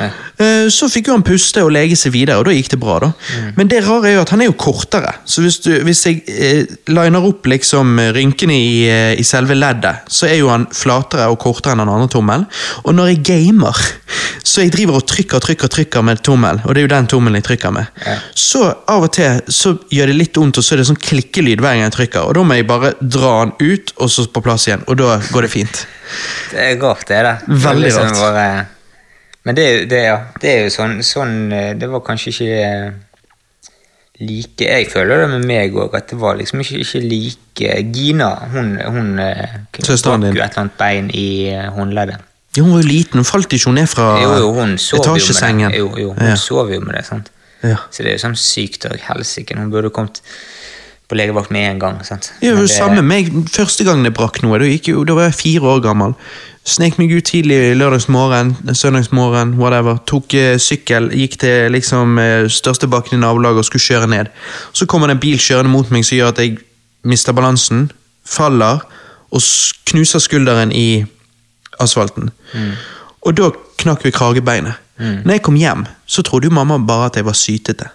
Eh, 0.00 0.68
Så 0.72 0.88
fikk 0.90 1.06
jo 1.08 1.14
han 1.16 1.22
puste 1.26 1.62
og 1.62 1.70
lege 1.74 1.96
seg 1.98 2.12
videre, 2.14 2.38
og 2.40 2.46
da 2.48 2.54
gikk 2.56 2.70
det 2.72 2.80
bra. 2.80 2.98
da. 2.98 3.12
Men 3.56 3.68
det 3.68 3.82
rare 3.86 4.08
er 4.10 4.14
jo 4.16 4.22
at 4.24 4.30
han 4.34 4.40
er 4.42 4.48
jo 4.50 4.56
kortere, 4.58 5.12
så 5.24 5.42
hvis, 5.44 5.58
du, 5.62 5.70
hvis 5.86 6.00
jeg 6.06 6.22
eh, 6.28 6.64
liner 6.88 7.22
opp 7.28 7.46
liksom 7.46 7.98
rynkene 8.16 8.56
i, 8.56 8.72
eh, 8.90 9.14
i 9.20 9.22
selve 9.26 9.54
leddet, 9.54 10.08
så 10.10 10.26
er 10.30 10.38
jo 10.40 10.48
han 10.50 10.66
flatere 10.74 11.28
og 11.30 11.38
kortere 11.42 11.72
enn 11.76 11.84
den 11.84 11.92
andre 11.92 12.08
tommelen. 12.12 12.46
Og 12.84 12.94
når 12.96 13.12
jeg 13.12 13.22
gamer, 13.28 13.76
så 14.42 14.64
jeg 14.64 14.72
driver 14.74 14.98
og 15.00 15.06
trykker 15.06 15.38
og 15.38 15.44
trykker, 15.46 15.68
trykker 15.76 16.02
med 16.04 16.22
tommel, 16.26 16.60
og 16.64 16.74
det 16.74 16.82
er 16.82 16.88
jo 16.88 16.94
den 16.96 17.06
tommelen 17.12 17.38
jeg 17.40 17.46
trykker 17.52 17.72
med, 17.72 17.86
Ja. 18.06 18.16
så 18.34 18.64
av 18.88 19.04
og 19.06 19.12
til 19.12 19.40
så 19.48 19.76
gjør 19.92 20.06
det 20.10 20.16
litt 20.18 20.36
vondt, 20.36 20.58
og 20.58 20.64
så 20.64 20.74
er 20.74 20.82
det 20.82 20.88
sånn 20.90 20.98
klikkelyd 21.00 21.60
hver 21.62 21.76
gang 21.76 21.86
jeg 21.86 21.92
trykker, 21.98 22.26
og 22.26 22.34
da 22.34 22.42
må 22.42 22.54
jeg 22.58 22.66
bare 22.66 22.94
dra 23.00 23.44
den 23.44 23.54
ut, 23.60 23.92
og 23.98 24.10
så 24.10 24.26
på 24.32 24.42
plass 24.42 24.66
igjen, 24.66 24.82
og 24.88 24.96
da 24.98 25.18
går 25.30 25.42
det 25.46 25.50
fint. 25.52 25.86
det 26.50 26.58
er 26.60 26.80
rart, 26.82 27.06
det 27.08 27.22
da. 27.24 27.36
Veldig 27.48 27.92
rart. 27.94 28.18
Bare, 28.20 28.66
men 29.44 29.56
det, 29.56 29.66
det, 29.90 30.02
ja, 30.06 30.18
det 30.40 30.50
er 30.52 30.60
jo 30.64 30.70
sånn, 30.70 31.00
sånn 31.02 31.52
eh, 31.52 31.72
Det 31.74 31.88
var 31.90 32.00
kanskje 32.06 32.30
ikke 32.30 32.58
eh, 32.62 32.92
like 34.22 34.66
Jeg 34.68 34.86
føler 34.92 35.22
det 35.24 35.28
med 35.32 35.46
meg 35.48 35.74
òg, 35.74 35.94
at 35.98 36.10
det 36.12 36.18
var 36.20 36.36
liksom 36.38 36.60
ikke, 36.62 36.78
ikke 36.84 37.00
like 37.02 37.72
Gina, 37.94 38.28
hun, 38.52 38.76
hun 38.86 39.18
eh, 39.18 39.56
Søsteren 39.82 40.22
din. 40.22 40.36
et 40.36 40.42
eller 40.42 40.60
annet 40.62 40.76
bein 40.78 41.10
i 41.14 41.26
håndleddet. 41.74 42.22
Jo, 42.56 42.64
hun 42.66 42.74
var 42.76 42.82
jo 42.84 42.88
liten, 42.88 43.18
hun 43.22 43.24
falt 43.28 43.52
ikke 43.56 43.72
ned 43.72 43.88
fra 43.90 44.08
Jo, 44.22 44.32
jo, 44.44 44.50
hun 44.60 44.76
sov 44.78 45.00
etasjesengen. 45.00 45.72
Jo, 45.74 45.88
jo, 45.98 46.12
hun 46.12 46.28
Ja. 46.28 46.36
sov 46.36 46.70
jo 46.72 46.80
med 46.84 46.94
det, 46.98 47.06
sant. 47.08 47.30
Ja. 47.62 47.78
Så 47.90 48.02
det 48.04 48.12
er 48.12 48.18
jo 48.18 48.24
sånn 48.26 48.36
sykt 48.38 48.84
og 48.90 48.98
helsike. 49.08 49.56
Hun 49.56 49.70
burde 49.72 49.90
kommet 49.94 50.20
på 51.08 51.16
legevakt 51.16 51.50
med 51.54 51.70
en 51.70 51.78
gang. 51.78 52.00
sant? 52.04 52.32
Ja, 52.42 52.50
jo, 52.52 52.62
det 52.62 52.70
samme 52.70 53.02
meg, 53.02 53.30
Første 53.52 53.84
gang 53.88 54.04
det 54.04 54.12
brakk 54.16 54.42
noe, 54.42 54.58
da, 54.60 54.68
gikk 54.68 54.88
jo, 54.92 55.04
da 55.08 55.16
var 55.18 55.30
jeg 55.30 55.38
fire 55.38 55.72
år 55.76 55.82
gammel. 55.84 56.14
Snek 56.62 56.94
meg 57.00 57.10
ut 57.10 57.26
tidlig 57.26 57.72
lørdagsmorgen, 57.74 58.52
søndagsmorgen, 58.78 59.56
whatever. 59.58 59.96
Tok 60.06 60.34
eh, 60.38 60.58
sykkel, 60.62 61.08
gikk 61.10 61.40
til 61.42 61.74
liksom 61.74 62.20
eh, 62.22 62.46
største 62.46 62.86
bakken 62.86 63.18
i 63.18 63.22
nabolaget 63.22 63.64
og 63.64 63.66
skulle 63.66 63.82
kjøre 63.82 64.10
ned. 64.12 64.30
Så 64.72 64.86
kommer 64.86 65.10
det 65.10 65.16
en 65.16 65.24
bil 65.24 65.40
kjørende 65.42 65.72
mot 65.72 65.90
meg 65.90 66.06
som 66.06 66.20
gjør 66.20 66.30
at 66.30 66.42
jeg 66.44 66.60
mister 67.02 67.34
balansen, 67.34 67.88
faller 68.22 68.84
og 69.34 69.42
knuser 69.90 70.22
skulderen 70.22 70.70
i 70.70 71.02
asfalten. 71.82 72.30
Og 73.26 73.34
da 73.34 73.50
knakk 73.82 74.04
vi 74.06 74.14
kragebeinet. 74.14 74.78
Når 75.02 75.34
jeg 75.34 75.42
kom 75.42 75.56
hjem, 75.58 75.86
så 76.06 76.22
trodde 76.22 76.46
jo 76.46 76.54
mamma 76.54 76.76
bare 76.78 77.08
at 77.10 77.16
jeg 77.18 77.26
var 77.26 77.34
sytete. 77.34 77.88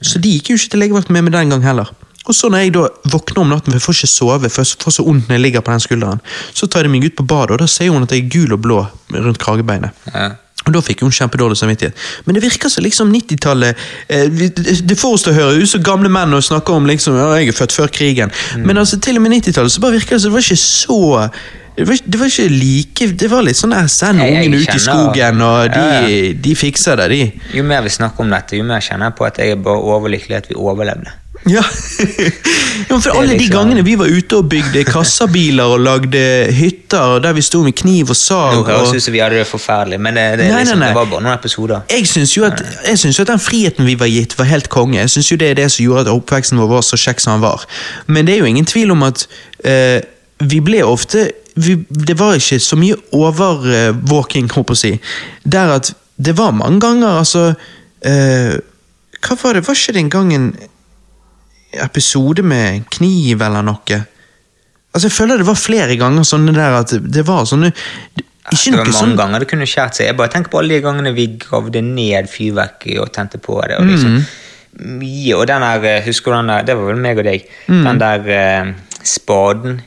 Så 0.00 0.20
de 0.22 0.30
gikk 0.32 0.52
jo 0.52 0.56
ikke 0.56 0.70
til 0.72 0.80
legevakten 0.80 1.16
med 1.16 1.26
meg 1.26 1.34
den 1.34 1.52
gang 1.52 1.64
heller. 1.66 1.90
Og 2.24 2.34
så 2.34 2.48
når 2.48 2.58
jeg 2.64 2.72
da 2.72 2.86
våkner 3.12 3.42
om 3.42 3.50
natten, 3.52 3.72
for 3.72 3.78
jeg 3.78 3.84
får 3.84 3.98
ikke 3.98 4.12
sove, 4.14 4.48
for 4.50 4.62
jeg 4.64 4.78
får 4.84 4.94
så 4.96 5.04
vondt 5.04 5.28
når 5.28 5.36
jeg 5.36 5.42
ligger 5.44 5.60
på 5.66 5.74
den 5.74 5.80
skulderen, 5.84 6.20
så 6.56 6.66
tar 6.72 6.82
de 6.86 6.88
meg 6.88 7.04
ut 7.04 7.16
på 7.18 7.26
badet, 7.28 7.50
og 7.56 7.58
da 7.60 7.66
ser 7.68 7.90
hun 7.92 8.02
at 8.06 8.14
jeg 8.16 8.24
er 8.24 8.32
gul 8.32 8.54
og 8.56 8.62
blå 8.64 8.78
rundt 9.12 9.38
kragebeinet. 9.42 9.90
Ja. 10.14 10.30
Og 10.64 10.72
Da 10.72 10.80
fikk 10.80 11.02
hun 11.04 11.12
kjempedårlig 11.12 11.58
samvittighet. 11.60 11.92
Men 12.24 12.34
det 12.38 12.42
virker 12.46 12.70
som 12.72 12.84
liksom 12.86 13.10
90-tallet 13.12 13.76
eh, 14.08 14.28
Det 14.88 14.96
får 14.96 15.12
oss 15.18 15.24
til 15.26 15.34
å 15.34 15.36
høre 15.36 15.58
ut 15.60 15.68
som 15.68 15.82
gamle 15.84 16.08
menn 16.08 16.32
og 16.32 16.40
snakke 16.46 16.72
om 16.72 16.86
liksom, 16.88 17.18
ja, 17.20 17.26
jeg 17.36 17.50
er 17.52 17.58
født 17.58 17.74
før 17.76 17.92
krigen. 17.92 18.32
Men 18.56 18.80
altså 18.80 18.96
til 19.04 19.18
og 19.20 19.26
med 19.26 19.34
90-tallet 19.42 19.74
så 19.74 19.82
bare 19.84 19.98
virker 19.98 20.16
det 20.16 20.22
som 20.24 20.32
det 20.32 20.38
var 20.38 20.46
ikke 20.48 20.62
så 20.62 21.28
det 21.74 21.88
var, 21.88 21.98
det 22.06 22.18
var 22.20 22.28
ikke 22.30 22.48
like 22.54 23.06
Det 23.18 23.28
var 23.32 23.42
litt 23.42 23.58
sånn 23.58 23.74
send 23.90 24.20
Jeg- 24.22 24.32
jeg 24.32 24.46
ungen 24.46 24.60
ut 24.62 24.74
i 24.76 24.78
skogen, 24.78 25.40
og 25.42 25.72
de, 25.74 25.80
Ja, 25.82 26.32
de 26.46 26.54
fikser 26.54 26.96
det, 26.96 27.08
de. 27.10 27.40
Jo 27.58 27.64
mer 27.66 27.82
vi 27.82 27.90
snakker 27.90 28.20
om 28.24 28.30
dette, 28.30 28.56
jo 28.56 28.64
mer 28.64 28.80
kjenner 28.80 29.10
jeg 29.10 29.16
på 29.18 29.26
at 29.26 29.36
jeg 29.42 29.50
er 29.50 29.56
bare 29.56 29.82
overlykkelig 29.82 30.36
at 30.36 30.48
vi 30.48 30.54
overlevde. 30.54 31.10
Ja. 31.44 31.60
ja, 32.88 33.00
for 33.00 33.10
alle 33.10 33.32
de 33.32 33.38
liksom- 33.38 33.52
gangene 33.52 33.82
vi 33.84 33.94
var 34.00 34.06
ute 34.06 34.36
og 34.36 34.48
bygde 34.48 34.84
kassabiler 34.88 35.74
og 35.74 35.80
lagde 35.84 36.22
hytter 36.56 37.18
der 37.20 37.32
vi 37.36 37.42
sto 37.44 37.62
med 37.62 37.76
kniv 37.76 38.10
og 38.14 38.16
sag 38.16 38.54
Nå 38.56 38.62
høres 38.64 38.94
det 38.94 39.02
ut 39.02 39.06
som 39.06 39.12
vi 39.12 39.20
hadde 39.20 39.42
det 39.42 39.46
forferdelig, 39.48 40.00
men 40.00 40.16
det, 40.16 40.24
det, 40.40 40.48
Nei, 40.48 40.62
liksom, 40.62 40.80
nei, 40.80 40.86
nei. 40.86 40.88
det 40.94 41.00
var 41.00 41.10
bare 41.12 41.26
noen 41.26 41.34
episoder. 41.36 41.84
jeg 41.90 42.08
syns 42.08 42.36
jo, 42.36 42.48
jeg 42.48 43.12
jo 43.18 43.26
at 43.26 43.32
den 43.34 43.44
friheten 43.44 43.86
vi 43.86 43.98
var 44.00 44.08
gitt, 44.08 44.38
var 44.38 44.48
helt 44.48 44.68
konge. 44.72 44.98
Jeg 44.98 45.10
synes 45.10 45.30
jo 45.32 45.36
Det 45.36 45.50
er 45.50 45.54
det 45.54 45.70
som 45.72 45.84
gjorde 45.84 46.06
at 46.06 46.12
oppveksten 46.14 46.58
vår 46.58 46.68
var 46.70 46.84
så 46.86 46.96
kjekk 46.96 47.20
som 47.20 47.36
den 47.36 47.44
var. 47.44 47.64
Men 48.06 48.26
det 48.26 48.34
er 48.34 48.38
jo 48.44 48.50
ingen 48.50 48.66
tvil 48.66 48.90
om 48.94 49.02
at 49.02 49.26
uh, 49.66 50.00
vi 50.40 50.60
ble 50.64 50.82
ofte 50.84 51.30
vi, 51.56 51.76
Det 51.88 52.18
var 52.18 52.34
ikke 52.34 52.58
så 52.58 52.76
mye 52.76 52.96
overvåking, 53.12 54.50
holdt 54.54 54.66
på 54.72 54.76
å 54.76 54.78
si. 54.78 54.94
Der 55.44 55.76
at 55.76 55.92
det 56.16 56.36
var 56.38 56.54
mange 56.56 56.80
ganger, 56.80 57.18
altså 57.20 57.50
uh, 57.52 58.54
Hva 59.24 59.36
var 59.42 59.58
det? 59.58 59.66
Var 59.66 59.76
ikke 59.76 59.92
den 59.92 60.06
en 60.06 60.10
gang 60.10 60.32
en 60.34 60.54
episode 61.82 62.42
med 62.42 62.84
kniv 62.90 63.42
eller 63.42 63.62
noe? 63.66 63.98
Altså, 64.94 65.08
Jeg 65.08 65.12
føler 65.16 65.38
det 65.42 65.46
var 65.48 65.58
flere 65.58 65.96
ganger 65.98 66.22
sånne 66.28 66.54
der 66.54 66.76
at 66.80 66.92
det 67.02 67.24
var 67.26 67.44
sånne 67.50 67.72
Ikke 68.52 68.70
det 68.70 68.78
var 68.78 68.84
mange 68.84 68.92
sånn 68.98 69.16
ganger 69.16 69.40
det 69.40 69.48
kunne 69.48 69.66
skjært 69.66 69.96
seg. 69.96 70.06
Jeg 70.10 70.16
bare 70.18 70.28
tenker 70.30 70.50
på 70.52 70.58
alle 70.60 70.76
de 70.76 70.82
gangene 70.84 71.14
vi 71.16 71.26
gravde 71.40 71.80
ned 71.82 72.28
fyrverkeri 72.28 72.98
og 73.00 73.10
tente 73.12 73.38
på 73.40 73.56
det. 73.66 73.78
Og 73.80 73.86
liksom, 73.88 74.18
Mm. 74.74 74.98
mye, 75.00 75.34
og 75.38 75.46
den 75.46 75.60
der, 75.62 75.84
eh, 75.84 76.02
husker 76.04 76.30
du 76.32 76.36
den 76.38 76.46
der, 76.48 76.62
det 76.62 76.76
var 76.76 76.84
vel 76.92 76.96
meg 77.00 77.18
og 77.18 77.24
deg, 77.24 77.44
Mm. 77.68 77.84
den 77.84 77.98
der 77.98 78.28
eh, 78.28 78.72
spaden 79.02 79.80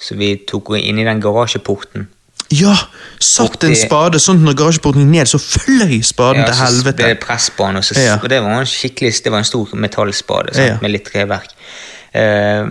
som 0.00 0.18
vi 0.18 0.36
tok 0.48 0.70
inn 0.78 0.98
i 0.98 1.04
den 1.04 1.20
garasjeporten. 1.20 2.08
Ja! 2.50 2.74
Satt 3.20 3.62
en 3.64 3.76
spade 3.76 4.18
sånn 4.18 4.40
at 4.40 4.46
når 4.48 4.56
garasjeporten 4.58 5.04
gikk 5.04 5.12
ned, 5.12 5.28
så 5.30 5.38
fløy 5.38 6.00
spaden 6.02 6.40
Ja, 6.40 6.46
til 6.48 6.54
så 6.54 6.64
ble 6.64 6.70
helvete. 6.72 7.08
det 7.12 7.20
press 7.20 7.50
på 7.54 7.66
han, 7.68 7.76
og, 7.76 7.84
så, 7.84 7.94
Ja. 8.00 8.16
og 8.22 8.28
det 8.32 8.40
var 8.42 8.60
en 8.60 8.66
skikkelig, 8.66 9.12
det 9.22 9.30
var 9.32 9.38
en 9.38 9.44
stor 9.44 9.68
metallspade 9.74 10.54
sant, 10.54 10.66
Ja. 10.66 10.78
med 10.82 10.90
litt 10.90 11.04
treverk. 11.04 11.50
Uh, 12.10 12.66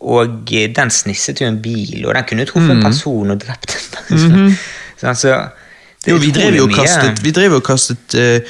og 0.00 0.46
den 0.48 0.90
snisset 0.90 1.40
jo 1.42 1.46
en 1.46 1.58
bil, 1.60 2.06
og 2.06 2.14
den 2.14 2.24
kunne 2.24 2.46
jo 2.46 2.52
truffet 2.52 2.70
en 2.70 2.82
person 2.82 3.30
og 3.34 3.38
drept 3.42 3.74
en 3.74 3.90
person. 4.08 4.56
Sånn, 5.00 5.14
så 5.22 5.28
det 5.28 5.34
er 5.34 5.50
Mhm. 6.08 6.14
Jo, 6.14 6.16
vi 6.22 6.30
drev 6.30 6.54
jo 6.56 6.62
og 6.64 6.70
kastet, 6.72 7.18
vi 7.22 7.30
drev 7.32 7.52
og 7.58 7.62
kastet 7.66 8.14
eh, 8.14 8.36
eh, 8.36 8.40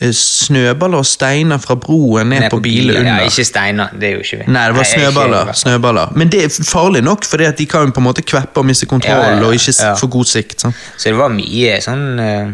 snøballer 0.00 0.98
og 0.98 1.06
steiner 1.06 1.58
fra 1.58 1.74
broen 1.74 2.26
ned, 2.28 2.50
på 2.50 2.58
bilen 2.60 2.96
under. 2.96 3.14
Ja, 3.20 3.24
ikke 3.28 3.44
steiner, 3.44 3.88
det 4.00 4.08
er 4.08 4.12
jo 4.12 4.18
ikke 4.24 4.36
vi. 4.40 4.44
Nei, 4.52 4.66
det 4.66 4.76
var 4.76 4.82
Nei, 4.82 4.90
jeg 4.90 5.02
er 5.04 5.08
ikke- 5.08 5.12
snøballer. 5.12 5.52
snøballer. 5.52 6.12
Men 6.16 6.28
det 6.28 6.44
er 6.44 6.48
farlig 6.64 7.02
nok, 7.04 7.24
for 7.24 7.36
de 7.36 7.66
kan 7.66 7.86
jo 7.86 7.92
på 7.92 8.00
en 8.00 8.04
måte 8.08 8.22
kveppe 8.22 8.58
og 8.58 8.66
miste 8.66 8.86
kontroll 8.86 9.16
Ja, 9.16 9.36
ja, 9.36 9.44
og 9.44 9.54
ikke 9.54 9.96
få 10.00 10.06
god 10.10 10.24
sikt. 10.24 10.60
Sånn. 10.60 10.74
Så 10.98 11.04
det 11.10 11.16
var 11.16 11.28
mye 11.28 11.80
sånn 11.80 12.20
eh, 12.20 12.50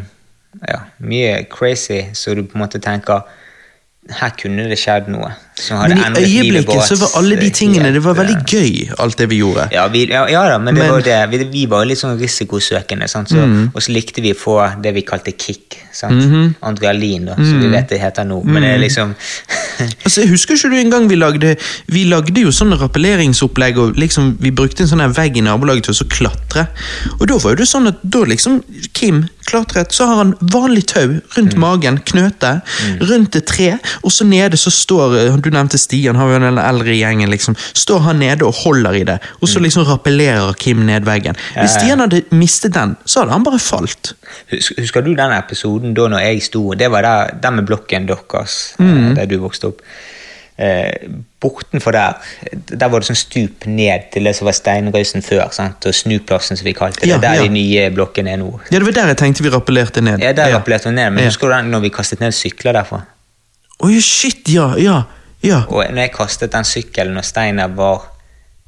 Ja, 0.69 0.79
mye 1.01 1.47
crazy, 1.51 2.03
så 2.13 2.35
du 2.35 2.43
på 2.43 2.55
en 2.59 2.63
måte 2.67 2.79
tenker 2.81 3.23
Her 4.11 4.31
kunne 4.31 4.69
det 4.69 4.79
skjedd 4.79 5.09
noe. 5.09 5.33
Men 5.71 6.17
i 6.19 6.39
øyeblikket 6.41 6.83
så 6.89 6.97
var 7.01 7.17
alle 7.21 7.37
de 7.41 7.47
eh, 7.47 7.53
tingene 7.53 7.93
Det 7.93 8.03
var 8.05 8.15
veldig 8.19 8.39
gøy, 8.47 8.91
alt 8.99 9.19
det 9.19 9.29
vi 9.31 9.41
gjorde. 9.43 9.69
Ja, 9.75 9.87
vi, 9.93 10.07
ja, 10.11 10.25
ja 10.31 10.45
da, 10.49 10.59
men 10.59 10.75
det 10.75 10.83
Men- 10.83 10.93
var 10.93 11.01
det. 11.07 11.19
Vi, 11.31 11.45
vi 11.53 11.67
var 11.67 11.85
litt 11.85 11.99
sånn 11.99 12.19
risikosøkende? 12.19 13.09
Så, 13.09 13.25
Mm. 13.41 13.71
og 13.75 13.83
så 13.83 13.93
likte 13.93 14.23
vi 14.23 14.33
å 14.33 14.37
få 14.37 14.57
det 14.83 14.95
vi 14.95 15.03
kalte 15.03 15.33
kick. 15.33 15.77
Sant? 15.93 16.13
-hmm. 16.23 16.55
Andrealin, 16.63 17.27
da, 17.27 17.35
som 17.35 17.61
vi 17.61 17.69
vet 17.69 17.89
det 17.89 17.99
heter 18.01 18.25
nå. 18.25 18.43
Men 18.45 18.63
det 18.63 18.71
er 18.71 18.79
liksom 18.79 19.15
Altså, 20.05 20.21
jeg 20.21 20.31
Husker 20.31 20.55
ikke 20.55 20.71
du 20.71 20.77
en 20.77 20.91
gang 20.91 21.09
vi 21.11 21.17
lagde 21.17 21.57
Vi 21.89 22.05
lagde 22.05 22.41
jo 22.41 22.51
sånne 22.51 22.77
rappelleringsopplegg, 22.81 23.79
og 23.79 23.97
liksom 23.97 24.37
vi 24.41 24.51
brukte 24.51 24.83
en 24.83 24.89
sånn 24.89 25.15
vegg 25.17 25.37
i 25.37 25.41
nabolaget 25.41 25.85
til 25.85 25.95
å 25.95 26.09
klatre. 26.09 26.67
Og 27.21 27.29
da 27.29 27.39
var 27.43 27.55
det 27.57 27.67
sånn 27.69 27.89
at 27.89 27.95
da 28.03 28.25
liksom 28.25 28.63
Kim 28.93 29.25
klatret, 29.51 29.93
så 29.93 30.07
har 30.07 30.17
han 30.17 30.35
vanlig 30.41 30.85
tau 30.87 31.21
rundt 31.37 31.57
magen, 31.57 31.99
knøte, 32.07 32.61
rundt 33.01 33.37
et 33.37 33.47
tre, 33.47 33.79
og 34.05 34.13
så 34.15 34.25
nede 34.29 34.57
så 34.61 34.71
står 34.71 35.17
eh, 35.19 35.33
Du 35.51 35.57
nevnte 35.57 35.79
Stian, 35.83 36.17
har 36.17 36.31
jo 36.31 36.39
den 36.39 36.59
eldre 36.63 36.95
gjengen, 36.95 37.31
liksom. 37.33 37.57
Står 37.75 38.05
han 38.07 38.21
nede 38.23 38.47
og 38.47 38.55
holder 38.63 39.01
i 39.01 39.03
det, 39.09 39.19
og 39.43 39.49
så 39.51 39.59
liksom 39.63 39.85
rappellerer 39.89 40.55
Kim 40.61 40.85
ned 40.87 41.05
veggen. 41.09 41.35
Hvis 41.57 41.75
Stian 41.81 42.01
hadde 42.05 42.23
mistet 42.31 42.75
den, 42.77 42.95
så 43.05 43.25
hadde 43.25 43.35
han 43.35 43.45
bare 43.47 43.59
falt. 43.59 44.13
Husker 44.79 45.03
du 45.03 45.13
den 45.19 45.35
episoden 45.37 45.95
da 45.97 46.07
når 46.11 46.23
jeg 46.25 46.43
sto 46.47 46.63
Det 46.79 46.89
var 46.91 47.03
der, 47.03 47.35
der 47.43 47.51
med 47.59 47.67
blokken 47.67 48.07
deres, 48.09 48.75
Mm. 48.79 49.11
eh, 49.11 49.15
der 49.17 49.27
du 49.27 49.39
vokste 49.43 49.67
opp. 49.73 49.83
Eh, 50.61 51.09
bortenfor 51.41 51.91
der, 51.93 52.19
der 52.69 52.89
var 52.93 53.01
det 53.01 53.07
sånn 53.09 53.17
stup 53.17 53.65
ned 53.67 54.11
til 54.13 54.25
det 54.29 54.35
som 54.37 54.45
var 54.45 54.53
steinrøysen 54.53 55.23
før. 55.25 55.47
Sant? 55.57 55.87
Og 55.89 55.95
snuplassen, 55.97 56.57
som 56.61 56.65
vi 56.69 56.75
kalte 56.77 57.01
det. 57.01 57.09
Ja, 57.09 57.17
der 57.19 57.39
ja. 57.39 57.43
de 57.43 57.49
nye 57.55 57.87
blokkene 57.97 58.35
er 58.35 58.37
nå. 58.43 58.51
Ja, 58.71 58.79
det 58.79 58.85
var 58.91 58.93
der 58.99 59.07
jeg 59.15 59.17
tenkte 59.23 59.43
vi 59.47 59.49
rappellerte 59.55 60.03
ned. 60.05 60.21
Ja, 60.21 60.33
der 60.37 60.53
rappellerte 60.59 60.91
vi 60.91 60.95
ned, 60.99 61.11
men 61.17 61.25
Ja. 61.25 61.31
husker 61.31 61.49
du 61.49 61.55
den 61.57 61.71
når 61.73 61.81
vi 61.87 61.89
kastet 61.97 62.21
ned 62.21 62.33
sykler 62.37 62.77
derfra? 62.77 63.01
Oi, 63.81 63.97
shit, 64.05 64.45
ja, 64.53 64.75
ja, 64.77 65.03
ja. 65.43 65.63
Og 65.69 65.85
når 65.91 66.03
jeg 66.09 66.13
kastet 66.17 66.53
den 66.53 66.65
sykkelen 66.65 67.17
og 67.17 67.25
Steiner 67.25 67.69
var 67.69 68.07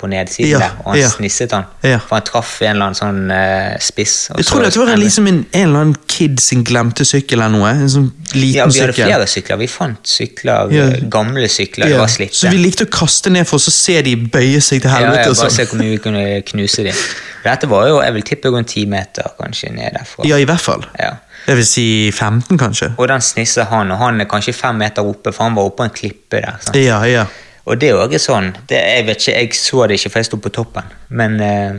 på 0.03 0.09
nedsiden 0.11 0.49
Ja, 0.51 0.59
der, 0.59 0.71
og 0.83 0.87
han 0.93 0.99
ja. 0.99 1.09
snisset 1.13 1.53
han, 1.55 1.65
Ja. 1.87 1.99
for 2.03 2.17
han 2.17 2.25
traff 2.27 2.57
en 2.63 2.71
eller 2.73 2.89
annen 2.89 2.97
sånn 2.99 3.31
uh, 3.31 3.77
spiss. 3.79 4.31
Jeg 4.35 4.47
tror 4.49 4.65
det 4.65 4.73
var 4.81 4.89
en, 4.91 4.99
liksom 4.99 5.29
en, 5.31 5.37
en 5.53 5.69
eller 5.69 5.79
annen 5.85 5.97
kid 6.11 6.41
sin 6.43 6.65
glemte 6.67 7.05
sykkel 7.07 7.39
eller 7.39 7.53
noe. 7.55 7.71
En 7.85 7.93
sånn 7.93 8.09
liten 8.35 8.57
Ja, 8.57 8.67
vi 8.67 8.81
hadde 8.81 8.97
sykkel. 8.97 9.07
flere 9.07 9.29
sykler. 9.31 9.61
Vi 9.61 9.69
fant 9.71 10.03
sykler, 10.11 10.73
Ja. 10.75 10.89
eh, 10.97 11.05
gamle 11.13 11.47
sykler, 11.49 11.87
det 11.93 12.01
var 12.01 12.11
slitte. 12.11 12.35
Så 12.35 12.51
vi 12.51 12.59
likte 12.65 12.89
å 12.89 12.91
kaste 12.91 13.31
ned 13.31 13.47
for 13.47 13.61
å 13.61 13.63
så 13.63 13.71
se 13.71 14.01
de 14.03 14.17
bøye 14.17 14.59
seg 14.61 14.83
til 14.83 14.91
helvete. 14.91 15.21
ja, 15.21 15.23
ja, 15.23 15.35
bare 15.39 15.39
sånn. 15.45 15.55
se 15.55 15.69
hvor 15.71 15.79
mye 15.79 15.91
vi 15.95 15.99
kunne 16.09 16.25
knuse 16.51 16.83
dem. 16.89 16.95
Dette 17.47 17.69
var 17.71 17.87
jo, 17.93 18.01
jeg 18.03 18.13
vil 18.19 18.23
tippe 18.33 18.51
rundt 18.57 18.69
ti 18.75 18.87
meter 18.91 19.31
kanskje 19.39 19.71
ned 19.77 19.95
derfra. 20.01 20.27
Ja, 20.27 20.37
i 20.43 20.45
hvert 20.51 20.61
fall. 20.67 20.83
Ja. 20.99 21.13
Jeg 21.47 21.57
vil 21.57 21.67
si 21.67 22.11
15, 22.13 22.59
kanskje. 22.59 22.93
Og 22.99 23.09
den 23.09 23.21
snisser 23.21 23.65
han, 23.65 23.91
og 23.91 23.99
han 23.99 24.21
er 24.21 24.25
kanskje 24.31 24.55
fem 24.55 24.75
meter 24.79 25.03
oppe, 25.03 25.33
for 25.33 25.45
han 25.45 25.55
var 25.59 25.63
oppe 25.71 25.77
på 25.83 25.85
en 25.89 25.91
klippe 25.97 26.41
der. 26.41 26.59
Sant? 26.61 26.77
Ja, 26.77 27.01
ja. 27.05 27.25
Og 27.65 27.79
det 27.81 27.89
er 27.89 27.93
jo 27.97 28.03
også 28.03 28.19
sånn, 28.19 28.53
det, 28.69 28.79
jeg 28.97 29.07
vet 29.07 29.17
ikke, 29.23 29.39
jeg 29.39 29.55
så 29.55 29.87
det 29.87 29.99
ikke, 30.01 30.11
for 30.11 30.19
jeg 30.19 30.27
sto 30.27 30.37
på 30.43 30.51
toppen, 30.55 30.83
men 31.15 31.37
eh, 31.41 31.75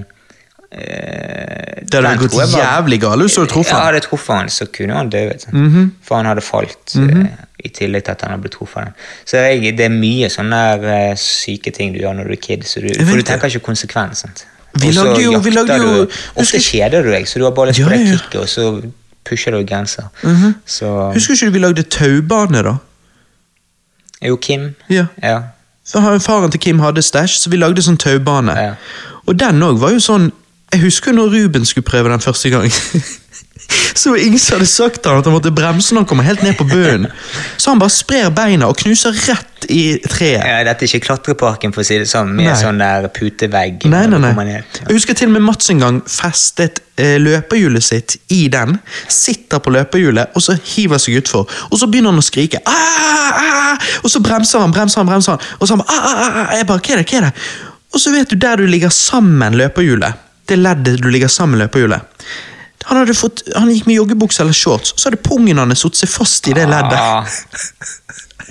eh, 0.71 1.81
Det 1.83 1.99
hadde 2.03 2.17
gått 2.21 2.33
var- 2.37 2.53
jævlig 2.59 2.99
galt 3.01 3.21
hvis 3.25 3.35
du 3.35 3.41
hadde 3.41 3.51
truffet 3.53 3.71
Ja, 3.73 3.81
hadde 3.85 3.99
jeg 3.99 4.05
truffet 4.07 4.35
han, 4.37 4.49
så 4.49 4.65
kunne 4.71 4.93
han 4.95 5.09
dødd. 5.09 5.45
Mm 5.51 5.67
-hmm. 5.73 5.89
For 6.07 6.15
han 6.15 6.25
hadde 6.25 6.41
falt, 6.41 6.95
eh, 6.95 7.27
i 7.65 7.69
tillegg 7.69 8.03
til 8.03 8.11
at 8.11 8.21
han 8.21 8.31
hadde 8.31 8.41
blitt 8.41 8.53
truffet. 8.53 8.87
Så 9.25 9.37
jeg, 9.37 9.77
det 9.77 9.85
er 9.85 9.89
mye 9.89 10.29
sånne 10.29 11.17
syke 11.17 11.71
ting 11.71 11.93
du 11.93 11.99
gjør 11.99 12.13
når 12.15 12.23
du 12.23 12.31
er 12.31 12.41
kid, 12.41 12.57
du, 12.57 13.05
for 13.05 13.15
du 13.15 13.21
tenker 13.21 13.47
ikke 13.47 13.59
konsekvensen. 13.59 14.29
Vi 14.75 14.91
lagde 14.91 15.21
jo- 15.21 15.39
vi 15.39 15.49
lagde 15.49 15.75
jo- 15.77 15.83
du, 16.05 16.11
Ofte 16.35 16.57
husker- 16.57 16.59
kjeder 16.59 17.03
du 17.03 17.11
deg, 17.11 17.25
så 17.27 17.39
du 17.39 17.43
har 17.43 17.51
bare 17.51 17.67
lyst 17.67 17.83
på 17.83 17.89
det 17.89 17.99
ja, 17.99 18.15
kicket, 18.17 18.35
og 18.41 18.47
så 18.49 18.91
pusher 19.25 19.55
Mm 19.55 19.65
grenser. 19.67 20.09
Så 20.65 21.11
Husker 21.13 21.33
ikke 21.33 21.45
du 21.45 21.51
vi 21.51 21.59
lagde 21.59 21.83
taubane, 21.83 22.63
da? 22.63 22.75
Jo, 24.23 24.35
Kim. 24.35 24.75
Ja. 24.89 25.05
Ja. 25.23 25.39
Så 25.85 25.99
Faren 26.19 26.51
til 26.51 26.59
Kim 26.59 26.79
hadde 26.79 27.01
stæsj, 27.01 27.37
så 27.43 27.49
vi 27.49 27.57
lagde 27.57 27.81
sånn 27.83 27.97
taubane. 27.97 28.55
Ja. 28.55 28.73
Og 29.27 29.39
den 29.39 29.63
òg 29.63 29.79
var 29.79 29.91
jo 29.91 29.99
sånn 30.03 30.31
Jeg 30.73 30.81
husker 30.81 31.13
når 31.13 31.29
Ruben 31.35 31.65
skulle 31.65 31.85
prøve 31.85 32.09
den 32.09 32.19
første 32.19 32.49
gang. 32.49 32.71
Så 33.93 34.15
som 34.39 34.55
hadde 34.57 34.65
sagt 34.67 35.05
han 35.05 35.19
at 35.21 35.27
han 35.27 35.35
måtte 35.35 35.51
bremse 35.53 35.93
når 35.93 36.03
han 36.03 36.07
kommer 36.09 36.25
helt 36.25 36.41
ned 36.43 36.55
på 36.57 36.65
bunnen. 36.67 37.11
Så 37.57 37.69
han 37.69 37.81
bare 37.81 37.93
sprer 37.93 38.31
beina 38.33 38.67
og 38.71 38.79
knuser 38.81 39.13
rett 39.27 39.67
i 39.71 39.99
treet. 40.09 40.41
Ja, 40.41 40.63
dette 40.65 40.83
er 40.83 40.89
ikke 40.89 41.05
klatreparken, 41.05 41.73
for 41.75 41.83
å 41.83 41.87
si 41.87 41.99
det 42.01 42.09
sånn, 42.09 42.33
med 42.35 42.49
Nei. 42.49 42.55
sånn 42.59 42.81
der 42.81 43.07
putevegg. 43.13 43.85
Nei, 43.91 44.03
nei, 44.11 44.19
nei. 44.19 44.57
Jeg 44.79 44.89
husker 44.89 45.17
til 45.17 45.29
og 45.29 45.35
med 45.37 45.45
Mats 45.45 45.69
en 45.71 45.83
gang 45.83 45.99
festet 46.09 46.81
eh, 46.97 47.15
løperhjulet 47.21 47.85
sitt 47.85 48.17
i 48.33 48.47
den. 48.51 48.79
Sitter 49.07 49.61
på 49.63 49.73
løperhjulet 49.75 50.33
og 50.33 50.43
så 50.43 50.57
hiver 50.73 51.01
seg 51.01 51.21
utfor. 51.21 51.45
Og 51.69 51.79
så 51.79 51.89
begynner 51.91 52.11
han 52.11 52.23
å 52.23 52.25
skrike. 52.25 52.63
Ah, 52.65 53.43
ah, 53.43 53.91
og 54.01 54.11
så 54.11 54.21
bremser 54.23 54.65
han, 54.65 54.73
bremser 54.75 55.03
han, 55.03 55.11
bremser 55.11 55.37
han. 55.37 55.51
Og 55.59 55.69
så 55.69 55.77
han 55.77 55.85
bare, 55.85 55.99
ah, 55.99 56.09
ah, 56.09 56.41
ah. 56.41 56.55
Jeg 56.57 56.67
bare, 56.73 56.83
hva 56.83 56.97
er 56.97 57.03
det, 57.03 57.07
hva 57.11 57.21
er 57.21 57.29
det? 57.29 57.35
Og 57.93 58.01
så 58.01 58.11
vet 58.15 58.33
du 58.33 58.41
der 58.41 58.57
du 58.57 58.65
ligger 58.67 58.91
sammen 58.93 59.55
løperhjulet. 59.61 60.25
Det 60.49 60.57
leddet 60.59 60.97
du 60.99 61.07
ligger 61.13 61.31
sammen 61.31 61.61
løperhjulet. 61.61 62.09
Han, 62.89 62.99
hadde 62.99 63.15
fått, 63.17 63.45
han 63.55 63.71
gikk 63.71 63.87
med 63.89 63.99
joggebukse 64.01 64.43
eller 64.43 64.57
shorts, 64.57 64.95
så 64.97 65.09
hadde 65.09 65.21
pungen 65.25 65.61
hans 65.61 65.83
satt 65.85 65.99
seg 65.99 66.11
fast 66.11 66.47
i 66.51 66.55
det 66.57 66.67
leddet. 66.69 66.99
Ah, 66.99 67.27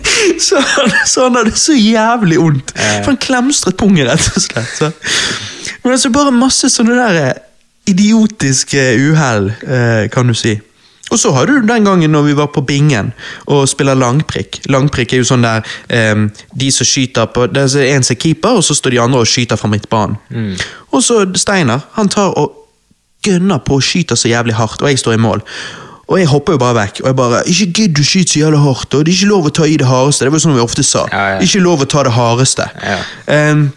Så 0.41 0.57
han, 0.57 0.91
så 1.07 1.22
han 1.26 1.37
hadde 1.37 1.53
så 1.57 1.74
jævlig 1.76 2.39
vondt. 2.41 2.72
For 2.74 3.12
han 3.12 3.20
klemstret 3.22 3.76
pungen, 3.78 4.09
rett 4.09 4.24
og 4.33 4.43
slett. 4.43 4.70
Så. 4.78 4.91
Men 5.83 5.95
altså 5.95 6.11
bare 6.14 6.33
masse 6.35 6.70
sånne 6.72 6.97
der 6.97 7.18
eh, 7.20 7.41
idiotiske 7.93 8.83
uhell, 8.99 9.51
eh, 9.62 10.09
kan 10.12 10.30
du 10.30 10.35
si. 10.39 10.57
Og 11.12 11.18
så 11.20 11.33
har 11.37 11.47
du 11.47 11.61
den 11.68 11.85
gangen 11.85 12.14
når 12.14 12.22
vi 12.22 12.37
var 12.39 12.49
på 12.55 12.62
Bingen 12.64 13.11
og 13.53 13.66
spiller 13.68 13.99
langprikk. 13.99 14.62
Langprikk 14.72 15.12
er 15.12 15.20
jo 15.20 15.28
sånn 15.28 15.45
der 15.45 15.61
um, 16.14 16.30
de 16.57 16.70
som 16.72 16.89
skyter 16.89 17.28
på 17.35 17.51
Det 17.53 17.66
er 17.66 17.91
en 17.91 18.07
som 18.07 18.14
er 18.14 18.20
keeper, 18.22 18.57
og 18.57 18.64
så 18.64 18.76
står 18.78 18.95
de 18.95 19.01
andre 19.03 19.20
og 19.20 19.28
skyter 19.28 19.61
fra 19.61 19.68
midtbanen. 19.68 20.16
Og 20.89 21.05
så 21.05 21.26
Steinar, 21.37 21.85
han 21.99 22.09
tar 22.09 22.33
og 22.41 22.62
gønner 23.23 23.62
på 23.64 23.79
og 23.79 23.87
skyter 23.87 24.18
så 24.18 24.31
jævlig 24.31 24.55
hardt, 24.59 24.83
og 24.83 24.91
jeg 24.91 25.01
står 25.03 25.16
i 25.16 25.23
mål. 25.23 25.45
Og 26.12 26.18
jeg 26.18 26.29
hopper 26.29 26.57
jo 26.57 26.61
bare 26.61 26.77
vekk. 26.77 27.01
Og 27.03 27.07
jeg 27.07 27.16
bare 27.16 27.43
Ikke 27.49 27.68
gidd 27.79 28.01
å 28.01 28.05
skyte 28.05 28.35
så 28.35 28.41
jævlig 28.43 28.59
hardt. 28.61 28.95
Og 28.95 29.05
det 29.05 29.12
er 29.12 29.18
ikke 29.20 29.31
lov 29.31 29.47
å 29.49 29.53
ta 29.55 29.68
i 29.68 29.77
det 29.81 29.87
hardeste. 29.89 30.27
Det 30.27 30.33
var 30.33 30.41
jo 30.41 30.45
sånn 30.45 30.59
vi 30.59 30.64
ofte 30.64 30.85
sa. 30.85 31.07
Ja, 31.12 31.23
ja. 31.35 31.39
Ikke 31.47 31.62
lov 31.62 31.85
å 31.85 31.89
ta 31.89 32.03
det 32.05 32.12
hardeste. 32.12 32.66
Ja. 32.83 32.99
Ehm, 33.33 33.70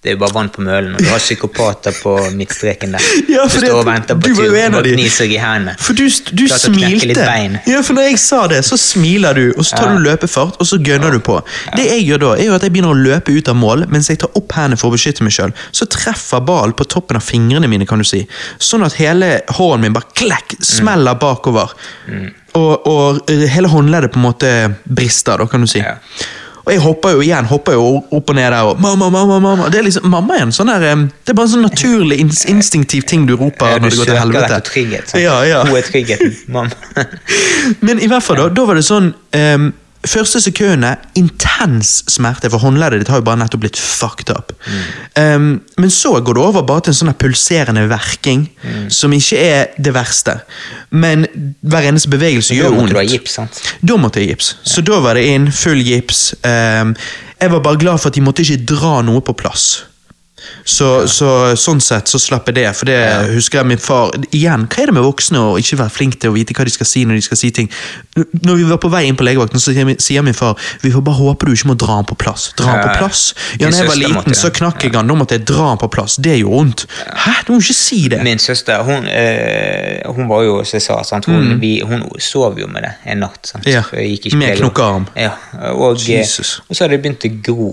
Det 0.00 0.08
er 0.08 0.14
jo 0.14 0.20
bare 0.22 0.32
vann 0.32 0.48
på 0.48 0.62
mølen, 0.64 0.94
og 0.96 1.02
du 1.04 1.08
har 1.10 1.18
psykopater 1.20 1.92
på 2.00 2.14
midtstreken 2.32 2.94
der. 2.96 3.02
Ja, 3.34 3.42
Du 3.44 3.50
for 3.52 3.60
står 3.66 3.80
og 3.82 3.84
venter 3.84 4.16
på 4.16 4.30
tur, 4.32 4.46
og 4.78 4.84
de. 4.86 4.94
gnir 4.94 5.10
seg 5.12 5.34
i 5.34 5.36
hendene. 5.42 5.74
For 5.76 5.92
du, 5.98 6.06
du 6.08 6.46
smilte. 6.48 7.26
Ja, 7.68 7.82
for 7.84 7.98
når 7.98 8.06
jeg 8.08 8.18
sa 8.22 8.38
det, 8.48 8.62
så 8.64 8.78
smiler 8.80 9.36
du, 9.36 9.42
og 9.58 9.60
så 9.68 9.76
tar 9.76 9.90
Ja. 9.90 9.98
du 9.98 10.06
løpefart, 10.06 10.56
og 10.56 10.66
så 10.70 10.78
gønner 10.80 11.12
du 11.12 11.20
på. 11.20 11.36
Det 11.76 11.84
jeg 11.84 12.06
gjør 12.08 12.22
da, 12.24 12.32
er 12.40 12.48
jo 12.48 12.56
at 12.56 12.64
jeg 12.64 12.72
begynner 12.72 12.94
å 12.96 12.96
løpe 12.96 13.36
ut 13.36 13.52
av 13.52 13.60
mål, 13.60 13.84
mens 13.92 14.08
jeg 14.08 14.22
tar 14.24 14.32
opp 14.40 14.56
hendene 14.56 14.80
for 14.80 14.88
å 14.88 14.96
beskytte 14.96 15.26
meg 15.28 15.36
sjøl. 15.36 15.52
Så 15.76 15.84
treffer 15.92 16.40
ballen 16.48 16.72
på 16.80 16.88
toppen 16.88 17.20
av 17.20 17.26
fingrene 17.28 17.68
mine, 17.68 17.84
kan 17.84 18.00
du 18.00 18.08
si. 18.08 18.24
Sånn 18.56 18.88
at 18.88 18.96
hele 18.96 19.34
hånden 19.52 19.84
min 19.84 19.92
bare 20.00 20.08
klekk, 20.16 20.56
smeller 20.64 21.20
bakover. 21.20 21.76
Mm. 22.08 22.30
Og, 22.56 22.86
og 22.88 23.28
hele 23.52 23.68
håndleddet 23.68 24.16
på 24.16 24.18
en 24.18 24.24
måte 24.32 24.48
brister, 24.88 25.36
da, 25.44 25.46
kan 25.46 25.60
du 25.60 25.68
si. 25.70 25.84
Ja. 25.84 25.98
Og 26.66 26.70
jeg 26.74 26.80
hopper 26.84 27.14
jo 27.16 27.22
igjen 27.24 27.46
hopper 27.48 27.72
jo 27.78 27.84
opp 28.12 28.30
og 28.30 28.36
ned 28.36 28.50
der 28.52 28.68
og 28.68 28.80
mamma, 28.80 29.08
mamma, 29.10 29.38
mamma. 29.40 29.68
Det 29.72 29.80
er 29.80 29.86
liksom, 29.86 30.08
mamma 30.12 30.36
er 30.36 30.46
en 30.46 30.52
sånn 30.54 30.68
der, 30.72 31.04
det 31.24 31.32
er 31.32 31.38
bare 31.38 31.48
en 31.48 31.54
sånn 31.54 31.64
naturlig, 31.64 32.18
ins 32.20 32.44
instinktiv 32.50 33.06
ting 33.08 33.24
du 33.28 33.34
roper 33.40 33.74
Ja, 33.74 33.78
du 33.78 33.86
når 33.86 33.94
det 33.94 34.00
går 34.02 34.10
til 34.10 34.18
helvete. 34.20 34.44
etter 34.50 34.66
trygghet. 34.70 35.08
sant? 35.12 35.22
Ja, 35.22 35.38
ja. 35.48 35.62
Hun 35.64 35.76
er 35.80 35.86
tryggheten, 35.88 36.36
mamma. 36.52 37.06
Men 37.86 38.00
i 38.02 38.08
hvert 38.10 38.22
fall 38.26 38.36
da, 38.42 38.48
da 38.52 38.66
var 38.68 38.76
det 38.78 38.84
sånn 38.86 39.12
em, 39.36 39.70
Første 40.08 40.40
sekundene, 40.40 40.94
intens 41.18 41.98
smerte, 42.08 42.48
for 42.48 42.62
håndleddet 42.62 43.02
ditt 43.02 43.10
har 43.12 43.20
jo 43.20 43.26
bare 43.26 43.36
nettopp 43.42 43.60
blitt 43.66 43.76
fucked 43.76 44.30
up. 44.32 44.54
Em, 45.20 45.50
men 45.76 45.92
så 45.92 46.14
går 46.24 46.38
det 46.38 46.44
over 46.44 46.64
bare 46.64 46.86
til 46.86 46.94
en 46.94 46.98
sånn 47.02 47.12
pulserende 47.20 47.84
verking, 47.90 48.46
som 48.88 49.12
ikke 49.12 49.42
er 49.44 49.74
det 49.76 49.92
verste. 49.92 50.38
Men 50.90 51.26
hver 51.60 51.90
eneste 51.90 52.08
bevegelse 52.12 52.56
Da 52.56 52.70
måtte 52.72 52.96
du 52.96 53.00
ha 53.02 53.04
gips, 53.04 53.36
sant? 53.36 53.60
Da 53.84 53.98
måtte 54.00 54.22
jeg 54.22 54.32
gips. 54.32 54.54
Så 54.64 54.80
da 54.86 55.02
var 55.04 55.20
det 55.20 55.26
inn, 55.34 55.50
full 55.52 55.84
gips. 55.84 56.30
Um, 56.48 56.96
jeg 57.40 57.52
var 57.52 57.60
bare 57.64 57.80
glad 57.80 58.00
for 58.00 58.08
at 58.08 58.16
de 58.16 58.24
måtte 58.24 58.44
ikke 58.44 58.64
dra 58.72 59.00
noe 59.04 59.20
på 59.24 59.36
plass. 59.36 59.68
Så, 60.64 61.06
så 61.10 61.30
Sånn 61.60 61.80
sett 61.82 62.08
så 62.10 62.18
slapp 62.20 62.48
jeg 62.50 62.56
det, 62.60 62.66
for 62.76 62.88
det 62.88 62.98
husker 63.34 63.60
jeg 63.60 63.68
min 63.72 63.80
far 63.80 64.12
Igjen, 64.30 64.66
hva 64.70 64.82
er 64.82 64.90
det 64.90 64.96
med 64.96 65.04
voksne 65.04 65.40
å 65.40 65.56
ikke 65.60 65.78
være 65.80 65.94
flink 65.94 66.18
til 66.20 66.32
å 66.32 66.36
vite 66.36 66.54
hva 66.56 66.66
de 66.66 66.72
skal 66.74 66.88
si 66.88 67.04
når 67.08 67.20
de 67.20 67.24
skal 67.26 67.40
si 67.40 67.50
ting? 67.54 67.70
Når 68.16 68.60
vi 68.60 68.68
var 68.68 68.80
på 68.82 68.90
vei 68.92 69.04
inn 69.08 69.18
på 69.18 69.26
legevakten, 69.26 69.60
så 69.62 69.74
sier 69.74 70.24
min, 70.24 70.36
far 70.36 70.58
vi 70.82 70.92
får 70.92 71.04
bare 71.06 71.18
håpe 71.20 71.48
du 71.48 71.54
ikke 71.54 71.70
må 71.72 71.76
dra 71.78 71.98
han 71.98 72.08
på 72.08 72.16
plass. 72.20 72.50
Dra 72.58 72.70
han 72.70 72.80
Ja, 72.80 72.86
på 72.86 73.02
plass? 73.02 73.22
Ja, 73.58 73.68
når 73.68 73.82
jeg 73.82 73.88
var 73.90 74.00
liten, 74.00 74.36
så 74.38 74.52
knakk 74.54 74.84
jeg 74.84 74.94
han. 74.96 75.10
Da 75.10 75.16
måtte 75.18 75.38
jeg 75.38 75.46
dra 75.48 75.70
han 75.72 75.80
på 75.80 75.90
plass. 75.92 76.16
Det 76.22 76.36
gjorde 76.38 76.60
vondt. 76.60 76.86
Hæ? 77.24 77.34
Du 77.46 77.52
må 77.54 77.60
ikke 77.60 77.76
si 77.76 78.00
det. 78.12 78.22
Min 78.26 78.38
søster 78.42 78.82
hun, 78.86 79.08
øh, 79.08 80.14
hun 80.14 80.28
var 80.30 80.46
jo 80.46 80.56
som 80.64 80.78
jeg 80.78 80.86
sa, 80.86 81.00
sant? 81.06 81.28
Hun, 81.30 81.56
vi, 81.60 81.80
hun 81.86 82.06
sov 82.18 82.58
jo 82.60 82.68
med 82.70 82.86
det 82.86 82.94
en 83.12 83.24
natt. 83.26 83.40
Sant? 83.52 83.66
Mm. 83.66 83.72
Ja, 83.72 83.84
med 84.40 84.58
knokkearm. 84.60 85.08
Ja, 85.16 85.34
og, 85.74 86.00
eh, 86.08 86.26
og 86.68 86.76
så 86.76 86.84
hadde 86.84 86.96
det 86.96 87.02
begynt 87.04 87.26
å 87.26 87.32
gro. 87.50 87.70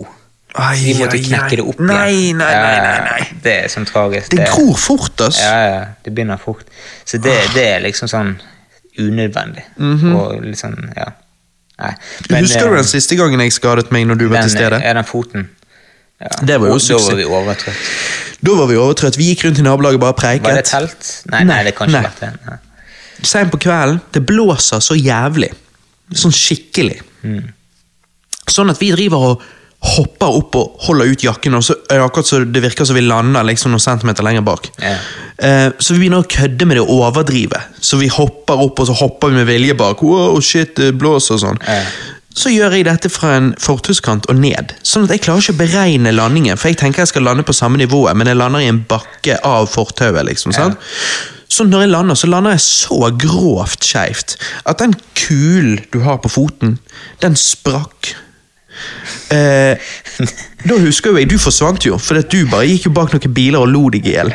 Ai, 0.58 0.78
Så 0.80 0.84
vi 0.88 0.94
måtte 0.98 1.18
ai, 1.20 1.24
knekke 1.28 1.58
det 1.60 1.64
opp 1.64 1.80
igjen. 1.80 1.90
nei, 1.92 2.34
nei, 2.34 2.54
nei, 2.56 2.78
nei. 2.82 3.02
nei. 3.08 3.28
Det 3.44 3.56
er 3.64 3.72
sånn 3.74 3.86
tragisk. 3.86 4.32
Det 4.34 4.48
gror 4.50 4.78
fort, 4.82 5.22
ass. 5.28 5.40
Ja, 5.44 5.58
ja, 5.70 5.82
det 6.06 6.14
begynner 6.18 6.40
fort. 6.42 6.66
Så 7.06 7.20
det, 7.22 7.36
det 7.54 7.66
er 7.76 7.84
liksom 7.86 8.10
sånn 8.12 8.36
unødvendig. 8.98 9.64
Og 10.16 10.42
litt 10.46 10.60
sånn, 10.62 10.78
ja. 10.98 11.12
Nei. 11.78 11.92
Men. 12.32 12.42
Husker 12.48 12.66
du 12.66 12.74
eh, 12.74 12.80
den 12.82 12.90
siste 12.90 13.16
gangen 13.20 13.44
jeg 13.44 13.54
skadet 13.54 13.92
meg 13.94 14.08
når 14.10 14.18
du 14.18 14.26
var 14.32 14.48
til 14.48 14.56
stede? 14.56 14.80
Ja, 14.82 14.96
den 14.98 15.06
foten. 15.06 15.44
Ja. 16.18 16.32
Det 16.42 16.56
var 16.58 16.72
jo 16.72 16.74
Og 16.74 16.80
Da 16.82 16.86
suksess. 16.88 17.10
var 17.12 17.20
vi 17.20 17.26
overtrøtt. 17.30 17.92
Da 18.48 18.56
var 18.58 18.70
vi 18.72 18.78
overtrøtt. 18.82 19.18
Vi 19.22 19.28
gikk 19.30 19.44
rundt 19.46 19.60
i 19.62 19.66
nabolaget 19.66 20.02
bare 20.02 20.18
preiket. 20.18 20.48
Var 20.48 20.58
det 20.58 20.66
telt? 20.66 21.12
Nei, 21.30 21.44
nei, 21.46 21.60
det 21.68 21.76
kan 21.78 21.92
ikke 21.94 22.02
vært 22.08 22.24
det. 22.26 22.58
Seint 23.26 23.54
på 23.54 23.60
kvelden. 23.62 24.02
Det 24.14 24.24
blåser 24.26 24.82
så 24.82 24.98
jævlig. 24.98 25.52
Sånn 26.18 26.34
skikkelig. 26.34 26.98
Sånn 28.50 28.72
at 28.74 28.82
vi 28.82 28.90
driver 28.96 29.30
og 29.30 29.46
hopper 29.78 30.40
opp 30.40 30.56
og 30.58 30.84
holder 30.88 31.14
ut 31.14 31.24
jakken, 31.28 31.56
og 31.58 31.64
så 31.64 31.76
er 31.86 32.00
det 32.00 32.06
akkurat 32.08 32.30
så 32.30 32.42
det 32.42 32.64
virker 32.64 32.88
som 32.88 32.98
vi 32.98 33.06
lander 33.06 33.46
liksom 33.46 33.72
noen 33.72 33.84
centimeter 33.84 34.26
lenger 34.26 34.46
bak. 34.46 34.70
Yeah. 34.82 35.08
Eh, 35.38 35.70
så 35.78 35.94
vi 35.94 36.04
begynner 36.04 36.26
å 36.26 36.30
kødde 36.34 36.66
med 36.66 36.80
det 36.80 36.86
og 36.86 36.94
overdrive. 36.98 37.62
Så 37.80 38.00
vi 38.02 38.10
hopper 38.12 38.64
opp, 38.66 38.82
og 38.82 38.90
så 38.90 38.98
hopper 38.98 39.32
vi 39.32 39.42
med 39.42 39.50
vilje 39.50 39.78
bak. 39.78 40.02
Wow, 40.02 40.40
shit, 40.42 40.76
det 40.80 40.96
blåser 40.98 41.38
og 41.38 41.44
sånn. 41.46 41.62
Yeah. 41.68 41.92
Så 42.38 42.52
gjør 42.54 42.76
jeg 42.78 42.86
dette 42.86 43.10
fra 43.10 43.32
en 43.38 43.54
fortuskant 43.62 44.28
og 44.30 44.38
ned. 44.38 44.76
Sånn 44.86 45.08
at 45.08 45.16
jeg 45.16 45.24
klarer 45.26 45.42
ikke 45.42 45.56
å 45.56 45.62
beregne 45.64 46.14
landingen, 46.14 46.60
for 46.60 46.70
jeg 46.70 46.78
tenker 46.82 47.02
jeg 47.02 47.14
skal 47.14 47.26
lande 47.26 47.46
på 47.46 47.56
samme 47.56 47.82
nivået, 47.82 48.18
men 48.18 48.30
jeg 48.30 48.38
lander 48.38 48.62
i 48.62 48.70
en 48.70 48.84
bakke 48.90 49.40
av 49.46 49.66
fortauet, 49.74 50.22
liksom. 50.28 50.54
sant? 50.54 50.78
Så 51.50 51.66
når 51.66 51.86
jeg 51.86 51.94
lander, 51.96 52.18
så 52.20 52.30
lander 52.30 52.54
jeg 52.54 52.66
så 52.66 53.10
grovt 53.18 53.86
skeivt 53.88 54.36
at 54.68 54.82
den 54.84 54.94
kulen 55.18 55.80
du 55.94 56.02
har 56.06 56.20
på 56.22 56.30
foten, 56.30 56.78
den 57.24 57.38
sprakk. 57.40 58.14
Eh, 59.32 59.78
da 60.68 60.76
husker 60.82 61.12
jo 61.12 61.18
jeg, 61.20 61.30
Du 61.30 61.38
forsvant 61.42 61.84
jo, 61.86 61.98
for 62.02 62.18
at 62.20 62.30
du 62.32 62.46
bare 62.50 62.68
gikk 62.70 62.86
jo 62.88 62.92
bak 62.96 63.12
noen 63.14 63.34
biler 63.36 63.60
og 63.60 63.70
lo 63.72 63.84
deg 63.94 64.08
i 64.08 64.14
hjel. 64.16 64.32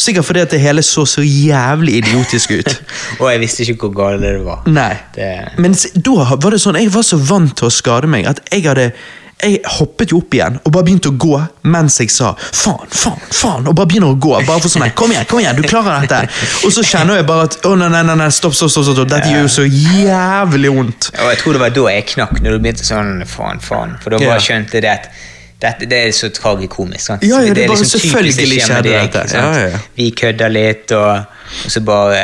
Sikkert 0.00 0.24
fordi 0.28 0.40
at 0.44 0.50
det 0.54 0.60
hele 0.62 0.82
så 0.86 1.04
så 1.08 1.24
jævlig 1.24 1.98
idiotisk 2.02 2.50
ut. 2.58 2.70
Og 3.20 3.28
jeg 3.32 3.40
visste 3.44 3.66
ikke 3.66 3.88
hvor 3.88 3.94
galt 4.00 4.22
det 4.24 4.34
var. 4.44 4.62
Nei. 4.66 4.94
Det- 5.14 5.58
Men 5.58 5.74
da 5.96 6.28
var 6.36 6.50
det 6.56 6.60
sånn, 6.64 6.78
jeg 6.80 6.92
var 6.94 7.02
så 7.06 7.18
vant 7.20 7.54
til 7.58 7.68
å 7.68 7.72
skade 7.72 8.08
meg 8.10 8.26
at 8.30 8.40
jeg 8.52 8.64
hadde 8.66 8.90
jeg 9.42 9.58
hoppet 9.78 10.12
jo 10.12 10.20
opp 10.22 10.34
igjen 10.36 10.58
og 10.62 10.70
bare 10.74 10.86
begynte 10.86 11.10
å 11.10 11.16
gå 11.18 11.34
mens 11.72 11.98
jeg 12.00 12.12
sa 12.14 12.32
faen, 12.38 12.86
faen, 12.90 13.18
faen, 13.34 13.66
og 13.66 13.74
bare 13.78 13.90
begynner 13.90 14.14
å 14.14 14.18
gå. 14.18 14.34
bare 14.46 14.62
for 14.62 14.70
sånn, 14.70 14.86
Kom 14.98 15.10
igjen, 15.14 15.26
kom 15.30 15.40
igjen, 15.42 15.56
du 15.58 15.66
klarer 15.66 16.06
dette. 16.06 16.20
Og 16.66 16.72
så 16.74 16.84
kjenner 16.86 17.20
jeg 17.20 17.26
bare 17.28 17.48
at 17.48 17.58
å 17.66 17.74
nei, 17.78 17.88
nei, 17.90 18.16
nei 18.18 18.30
stopp, 18.34 18.54
stopp, 18.54 18.70
stopp, 18.70 18.86
stopp, 18.90 19.08
dette 19.10 19.30
gjør 19.32 19.46
jo 19.46 19.52
så 19.56 19.66
jævlig 19.66 20.72
vondt. 20.76 21.10
Og 21.18 21.32
jeg 21.32 21.42
tror 21.42 21.58
det 21.58 21.62
var 21.64 21.74
da 21.76 21.86
jeg 21.96 22.08
knakk, 22.14 22.38
når 22.40 22.56
du 22.56 22.64
begynte 22.66 22.86
sånn 22.86 23.12
faen, 23.28 23.62
faen. 23.62 23.96
For 24.02 24.14
da 24.14 24.22
bare 24.22 24.42
skjønte 24.42 24.82
det 24.84 24.90
at 24.92 25.10
dette, 25.62 25.86
det 25.90 25.98
er 26.08 26.14
så 26.16 26.28
tragikomisk. 26.34 27.04
sant? 27.04 27.24
Ja, 27.26 27.40
ja, 27.44 27.54
det 27.54 27.64
er 27.64 27.70
bare 27.70 27.80
liksom 27.82 28.00
selvfølgelig 28.00 28.48
skjer 28.50 28.66
skjedde 28.66 28.94
deg? 28.96 29.34
Ja, 29.36 29.46
ja. 29.72 29.80
Vi 29.98 30.08
kødder 30.18 30.52
litt, 30.52 30.94
og, 30.98 31.42
og 31.64 31.74
så 31.74 31.82
bare 31.86 32.22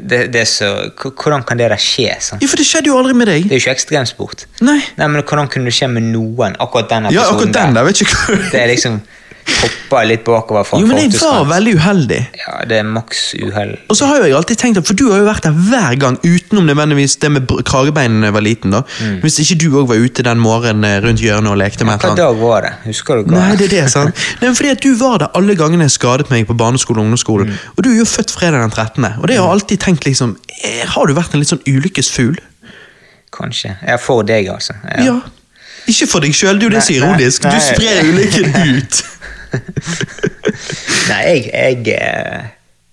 det, 0.00 0.20
det 0.34 0.44
så, 0.48 0.70
Hvordan 1.00 1.44
kan 1.46 1.60
det 1.60 1.70
der 1.72 1.82
skje? 1.82 2.14
sant? 2.22 2.42
Ja, 2.44 2.50
For 2.50 2.60
det 2.60 2.66
skjedde 2.68 2.92
jo 2.92 2.98
aldri 3.00 3.16
med 3.18 3.30
deg. 3.32 3.48
Det 3.48 3.56
er 3.56 3.60
jo 3.60 3.64
ikke 3.66 3.76
ekstremsport. 3.78 4.46
Nei. 4.66 4.78
Nei, 5.00 5.08
men 5.08 5.24
Hvordan 5.24 5.50
kunne 5.52 5.70
det 5.70 5.76
skje 5.76 5.90
med 5.92 6.10
noen? 6.12 6.58
Akkurat 6.62 6.92
den 6.92 7.10
Ja, 7.14 7.26
akkurat 7.32 7.56
den 7.56 7.78
der, 7.78 7.88
vet 7.88 8.04
ikke. 8.06 8.38
Det 8.52 8.62
er 8.62 8.70
liksom 8.72 9.00
hoppa 9.60 10.02
litt 10.08 10.22
bakover 10.26 10.66
Jo, 10.80 10.86
men 10.88 10.98
jeg 11.02 11.12
var 11.20 11.44
veldig 11.50 11.72
uheldig. 11.78 12.18
Ja, 12.40 12.54
det 12.70 12.78
er 12.80 12.86
maks 12.88 13.22
uhell. 13.38 13.72
Og 13.90 13.98
så 13.98 14.06
har 14.10 14.20
jo 14.20 14.28
jeg 14.30 14.36
alltid 14.38 14.60
tenkt 14.62 14.80
at, 14.80 14.86
For 14.88 14.98
du 14.98 15.06
har 15.10 15.20
jo 15.22 15.26
vært 15.28 15.46
der 15.48 15.56
hver 15.68 15.96
gang, 16.00 16.18
utenom 16.24 16.68
nødvendigvis 16.68 17.16
det 17.22 17.30
med 17.34 17.50
kragebeinene 17.68 18.22
da 18.24 18.30
jeg 18.30 18.36
var 18.38 18.44
liten. 18.46 18.74
da. 18.76 18.82
Hvis 19.24 19.40
ikke 19.44 19.58
du 19.62 19.66
òg 19.82 19.88
var 19.90 20.02
ute 20.04 20.24
den 20.26 20.42
morgenen 20.42 20.84
eh, 20.88 20.98
rundt 21.04 21.22
hjørnet 21.24 21.52
og 21.52 21.58
lekte 21.60 21.84
med 21.88 21.96
et 21.98 22.04
eller 22.06 22.14
annet. 22.14 22.22
Hva 22.22 22.30
dag 22.30 22.44
var 22.44 22.66
det? 22.68 22.72
Husker 22.86 23.20
du 23.20 23.32
hva? 23.32 23.40
Nei, 23.40 23.56
det 23.60 23.66
er 23.70 23.74
det, 23.76 23.84
sant? 23.92 24.14
Nei, 24.40 24.46
men 24.50 24.58
fordi 24.60 24.74
at 24.76 24.84
Du 24.86 24.94
var 25.00 25.18
der 25.24 25.34
alle 25.38 25.56
gangene 25.58 25.88
jeg 25.88 25.96
skadet 25.98 26.30
meg 26.32 26.46
på 26.48 26.56
barneskole 26.58 27.00
og 27.02 27.08
ungdomsskolen. 27.08 27.50
Og 27.76 27.82
du 27.84 27.90
er 27.92 27.98
jo 28.02 28.08
født 28.08 28.32
fredag 28.36 28.62
den 28.64 28.70
13. 28.74 29.04
Og 29.20 29.26
det 29.28 29.36
har 29.36 29.44
jeg 29.44 29.56
alltid 29.58 29.82
tenkt 29.84 30.06
liksom 30.08 30.36
eh, 30.64 30.86
Har 30.94 31.06
du 31.10 31.14
vært 31.18 31.34
en 31.34 31.42
litt 31.42 31.50
sånn 31.52 31.64
ulykkesfugl? 31.68 32.38
Kanskje. 33.34 33.76
Ja, 33.86 33.96
for 34.02 34.24
deg, 34.26 34.48
altså. 34.50 34.74
Ja. 34.98 35.20
Ikke 35.90 36.06
for 36.10 36.22
deg 36.24 36.34
sjøl, 36.36 36.58
det 36.60 36.66
er 36.66 36.70
jo 36.70 36.74
det 36.76 36.82
som 36.84 36.94
er 36.94 37.00
Nei, 37.00 37.06
nei, 37.06 37.16
ironisk. 37.16 37.46
Du 37.46 37.60
sprer 37.62 38.10
ulykken 38.10 38.48
ut. 38.76 39.00
Nei, 41.10 41.20
jeg, 41.26 41.44
jeg 41.50 41.94
eh, 41.96 42.48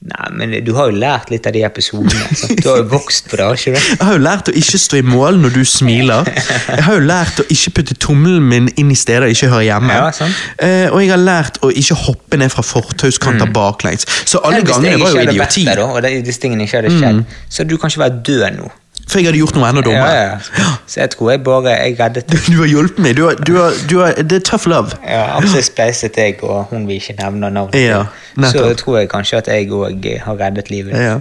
Nei, 0.07 0.27
men 0.37 0.53
du 0.63 0.69
har 0.77 0.91
jo 0.91 0.99
lært 1.01 1.31
litt 1.33 1.47
av 1.49 1.55
de 1.55 1.63
episodene. 1.67 2.27
Så. 2.39 2.47
Du 2.55 2.67
har 2.69 2.79
jo 2.79 2.85
vokst 2.93 3.27
på 3.31 3.39
det, 3.39 3.47
ikke 3.57 3.73
det? 3.73 3.81
Jeg 3.89 4.05
har 4.05 4.15
jo 4.15 4.21
lært 4.23 4.51
å 4.51 4.53
ikke 4.61 4.79
stå 4.79 4.99
i 5.01 5.03
mål 5.03 5.39
når 5.41 5.55
du 5.57 5.63
smiler. 5.67 6.29
Jeg 6.29 6.85
har 6.85 6.99
jo 6.99 7.03
lært 7.03 7.41
å 7.41 7.47
ikke 7.53 7.73
putte 7.79 7.97
tommelen 8.07 8.45
min 8.47 8.69
inn 8.79 8.93
i 8.93 8.97
steder 8.97 9.27
jeg 9.27 9.39
ikke 9.39 9.51
hører 9.55 9.67
hjemme. 9.67 9.97
Ja, 9.97 10.07
sant. 10.15 10.45
Eh, 10.63 10.85
og 10.93 11.01
jeg 11.01 11.11
har 11.11 11.23
lært 11.23 11.59
å 11.65 11.73
ikke 11.73 11.97
hoppe 12.05 12.39
ned 12.39 12.53
fra 12.53 12.63
fortauskanter 12.63 13.51
baklengs. 13.51 14.07
Så 14.23 14.39
alle 14.47 14.61
gangene 14.67 15.01
var 15.01 15.17
jo 15.17 15.25
idioti. 15.25 15.65
der, 15.67 15.81
da, 15.81 15.89
og 15.89 16.05
det, 16.05 16.13
disse 16.27 16.45
tingene 16.45 16.69
ikke 16.69 16.83
hadde 16.83 16.93
skjedd, 16.95 17.23
så 17.49 17.67
du 17.67 17.75
kan 17.81 17.91
ikke 17.91 18.05
være 18.05 18.21
død 18.29 18.45
nå. 18.61 18.69
For 19.07 19.19
jeg 19.21 19.29
hadde 19.29 19.39
gjort 19.39 19.55
noe 19.55 19.67
enda 19.69 19.81
Ja, 19.81 19.87
dummere. 19.87 20.15
ja. 20.59 20.65
Så 20.87 20.99
jeg 20.99 21.09
tror 21.13 21.29
jeg 21.31 21.43
bare 21.43 21.71
jeg 21.77 21.95
reddet 21.99 22.27
Du, 22.31 22.37
du 22.51 22.57
har 22.59 22.67
hjulpet 22.67 22.99
meg. 22.99 23.15
Du 23.15 23.23
har, 23.27 23.35
du 23.47 23.53
har, 23.55 23.71
du 23.89 23.95
har, 24.01 24.13
det 24.19 24.35
er 24.41 24.43
tough 24.43 24.67
love. 24.67 24.97
ja, 25.07 25.21
Akkurat 25.37 25.63
spleiset 25.63 26.17
jeg 26.19 26.37
og 26.43 26.65
hun 26.71 26.87
vil 26.89 26.99
ikke 26.99 27.15
nevne 27.21 27.49
navnet 27.49 27.75
Ja. 27.79 28.01
Så 28.37 28.65
jeg 28.67 28.77
tror 28.77 28.97
jeg 28.99 29.09
kanskje 29.09 29.37
at 29.39 29.47
jeg 29.49 29.69
òg 29.73 30.03
har 30.25 30.35
reddet 30.37 30.69
livet. 30.69 30.93
Ja. 30.93 31.15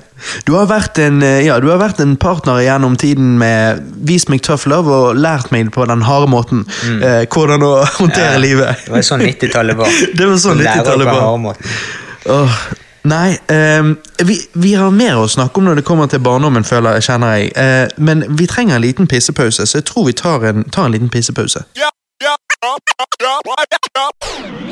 Du, 0.46 0.52
har 0.58 0.66
vært 0.68 0.98
en, 1.00 1.22
eh, 1.22 1.44
ja, 1.46 1.60
du 1.60 1.70
har 1.70 1.78
vært 1.80 2.00
en 2.04 2.16
partner 2.20 2.58
gjennom 2.60 2.96
tiden 3.00 3.38
med 3.40 3.80
vist 4.04 4.28
meg 4.28 4.42
tough 4.42 4.66
love 4.68 4.90
og 4.92 5.16
lært 5.16 5.52
meg 5.54 5.70
på 5.72 5.86
den 5.88 6.02
harde 6.04 6.28
måten 6.28 6.66
eh, 7.00 7.22
hvordan 7.30 7.62
å 7.62 7.72
håndtere 8.00 8.26
Mm. 8.26 8.32
Ja, 8.32 8.42
livet. 8.42 8.82
Det 8.84 8.92
var 8.92 9.02
sånn 9.06 9.20
90-tallet 9.22 9.76
var. 9.78 9.88
Det 10.18 10.26
var 10.28 10.36
sånn 10.42 10.58
90-tallet 10.60 11.06
på 11.08 11.14
var. 11.22 11.38
måten. 11.38 11.78
Åh, 12.26 12.58
nei, 13.06 13.38
ehm, 13.52 13.96
vi, 14.28 14.36
vi 14.52 14.74
har 14.74 14.94
mer 14.94 15.20
å 15.20 15.28
snakke 15.30 15.60
om 15.60 15.68
når 15.68 15.80
det 15.80 15.86
kommer 15.88 16.10
til 16.10 16.22
barndommen, 16.24 16.66
føler 16.66 16.98
jeg, 16.98 17.06
kjenner 17.08 17.36
jeg. 17.36 17.52
Eh, 17.56 17.84
men 17.98 18.24
vi 18.38 18.48
trenger 18.50 18.76
en 18.76 18.84
liten 18.84 19.10
pissepause, 19.10 19.66
så 19.66 19.80
jeg 19.80 19.86
tror 19.88 20.08
vi 20.08 20.16
tar 20.16 20.44
en, 20.50 20.64
tar 20.74 20.88
en 20.88 20.96
liten 20.96 21.12
pissepause. 21.12 21.64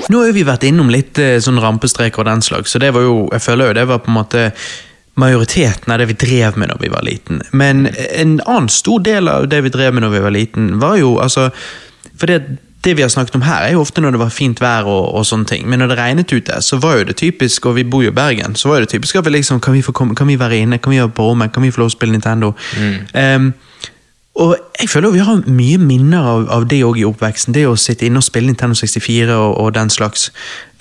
Nå 0.09 0.25
har 0.25 0.35
vi 0.37 0.45
vært 0.45 0.67
innom 0.69 0.91
litt 0.93 1.21
sånn 1.45 1.61
rampestreker 1.63 2.25
og 2.25 2.29
den 2.29 2.43
slags, 2.45 2.75
så 2.75 2.81
det 2.83 2.91
var 2.97 3.07
jo, 3.07 3.23
jeg 3.33 3.45
føler 3.45 3.71
jo 3.71 3.79
det 3.79 3.87
var 3.89 4.03
på 4.05 4.13
en 4.13 4.19
måte 4.19 4.49
majoriteten 5.15 5.93
av 5.93 5.99
det 5.99 6.09
vi 6.11 6.19
drev 6.19 6.59
med 6.59 6.73
når 6.73 6.81
vi 6.83 6.91
var 6.93 7.07
liten. 7.07 7.43
Men 7.53 7.87
en 7.95 8.39
annen 8.41 8.69
stor 8.73 9.03
del 9.05 9.31
av 9.31 9.49
det 9.49 9.63
vi 9.65 9.73
drev 9.75 9.95
med 9.95 10.05
når 10.05 10.15
vi 10.17 10.23
var 10.27 10.35
liten, 10.35 10.71
var 10.83 10.99
jo 10.99 11.17
altså 11.23 11.51
For 12.15 12.31
at 12.31 12.47
det 12.85 12.97
vi 12.97 13.03
har 13.03 13.09
snakket 13.09 13.35
om 13.35 13.43
her, 13.43 13.63
er 13.65 13.73
jo 13.73 13.81
ofte 13.81 14.01
når 14.01 14.15
det 14.15 14.21
var 14.21 14.33
fint 14.35 14.61
vær 14.61 14.89
og, 14.91 15.15
og 15.17 15.27
sånne 15.27 15.49
ting. 15.49 15.69
Men 15.69 15.81
når 15.81 15.93
det 15.93 15.99
regnet 15.99 16.33
ute, 16.33 16.61
så 16.63 16.79
var 16.83 16.99
jo 16.99 17.05
det 17.09 17.17
typisk, 17.17 17.67
og 17.67 17.79
vi 17.79 17.85
bor 17.85 18.03
jo 18.05 18.13
i 18.13 18.15
Bergen, 18.15 18.57
så 18.57 18.69
var 18.69 18.81
jo 18.81 18.87
det 18.87 18.93
typisk 18.95 19.17
at 19.17 19.25
vi 19.25 19.31
liksom 19.39 19.61
Kan 19.61 19.73
vi, 19.73 19.83
få 19.83 19.93
komme, 19.93 20.15
kan 20.15 20.29
vi 20.29 20.39
være 20.39 20.59
inne? 20.59 20.79
Kan 20.79 20.93
vi 20.93 20.99
være 21.01 21.09
på 21.09 21.23
rommet? 21.23 21.53
Kan 21.53 21.63
vi 21.63 21.71
få 21.71 21.81
lov 21.81 21.93
å 21.93 21.95
spille 21.95 22.13
Nintendo? 22.13 22.53
Em, 23.15 23.53
og 24.35 24.57
jeg 24.81 24.89
føler 24.91 25.11
vi 25.15 25.23
har 25.23 25.43
mye 25.47 25.79
minner 25.79 26.27
av, 26.27 26.49
av 26.51 26.69
det 26.69 26.83
òg 26.85 26.99
i 26.99 27.07
oppveksten. 27.07 27.55
Det 27.55 27.67
å 27.71 27.77
sitte 27.79 28.07
inne 28.07 28.19
og 28.19 28.27
spille 28.27 28.51
Nintendo 28.51 28.75
64 28.75 29.37
og, 29.37 29.51
og 29.63 29.75
den 29.75 29.91
slags. 29.91 30.31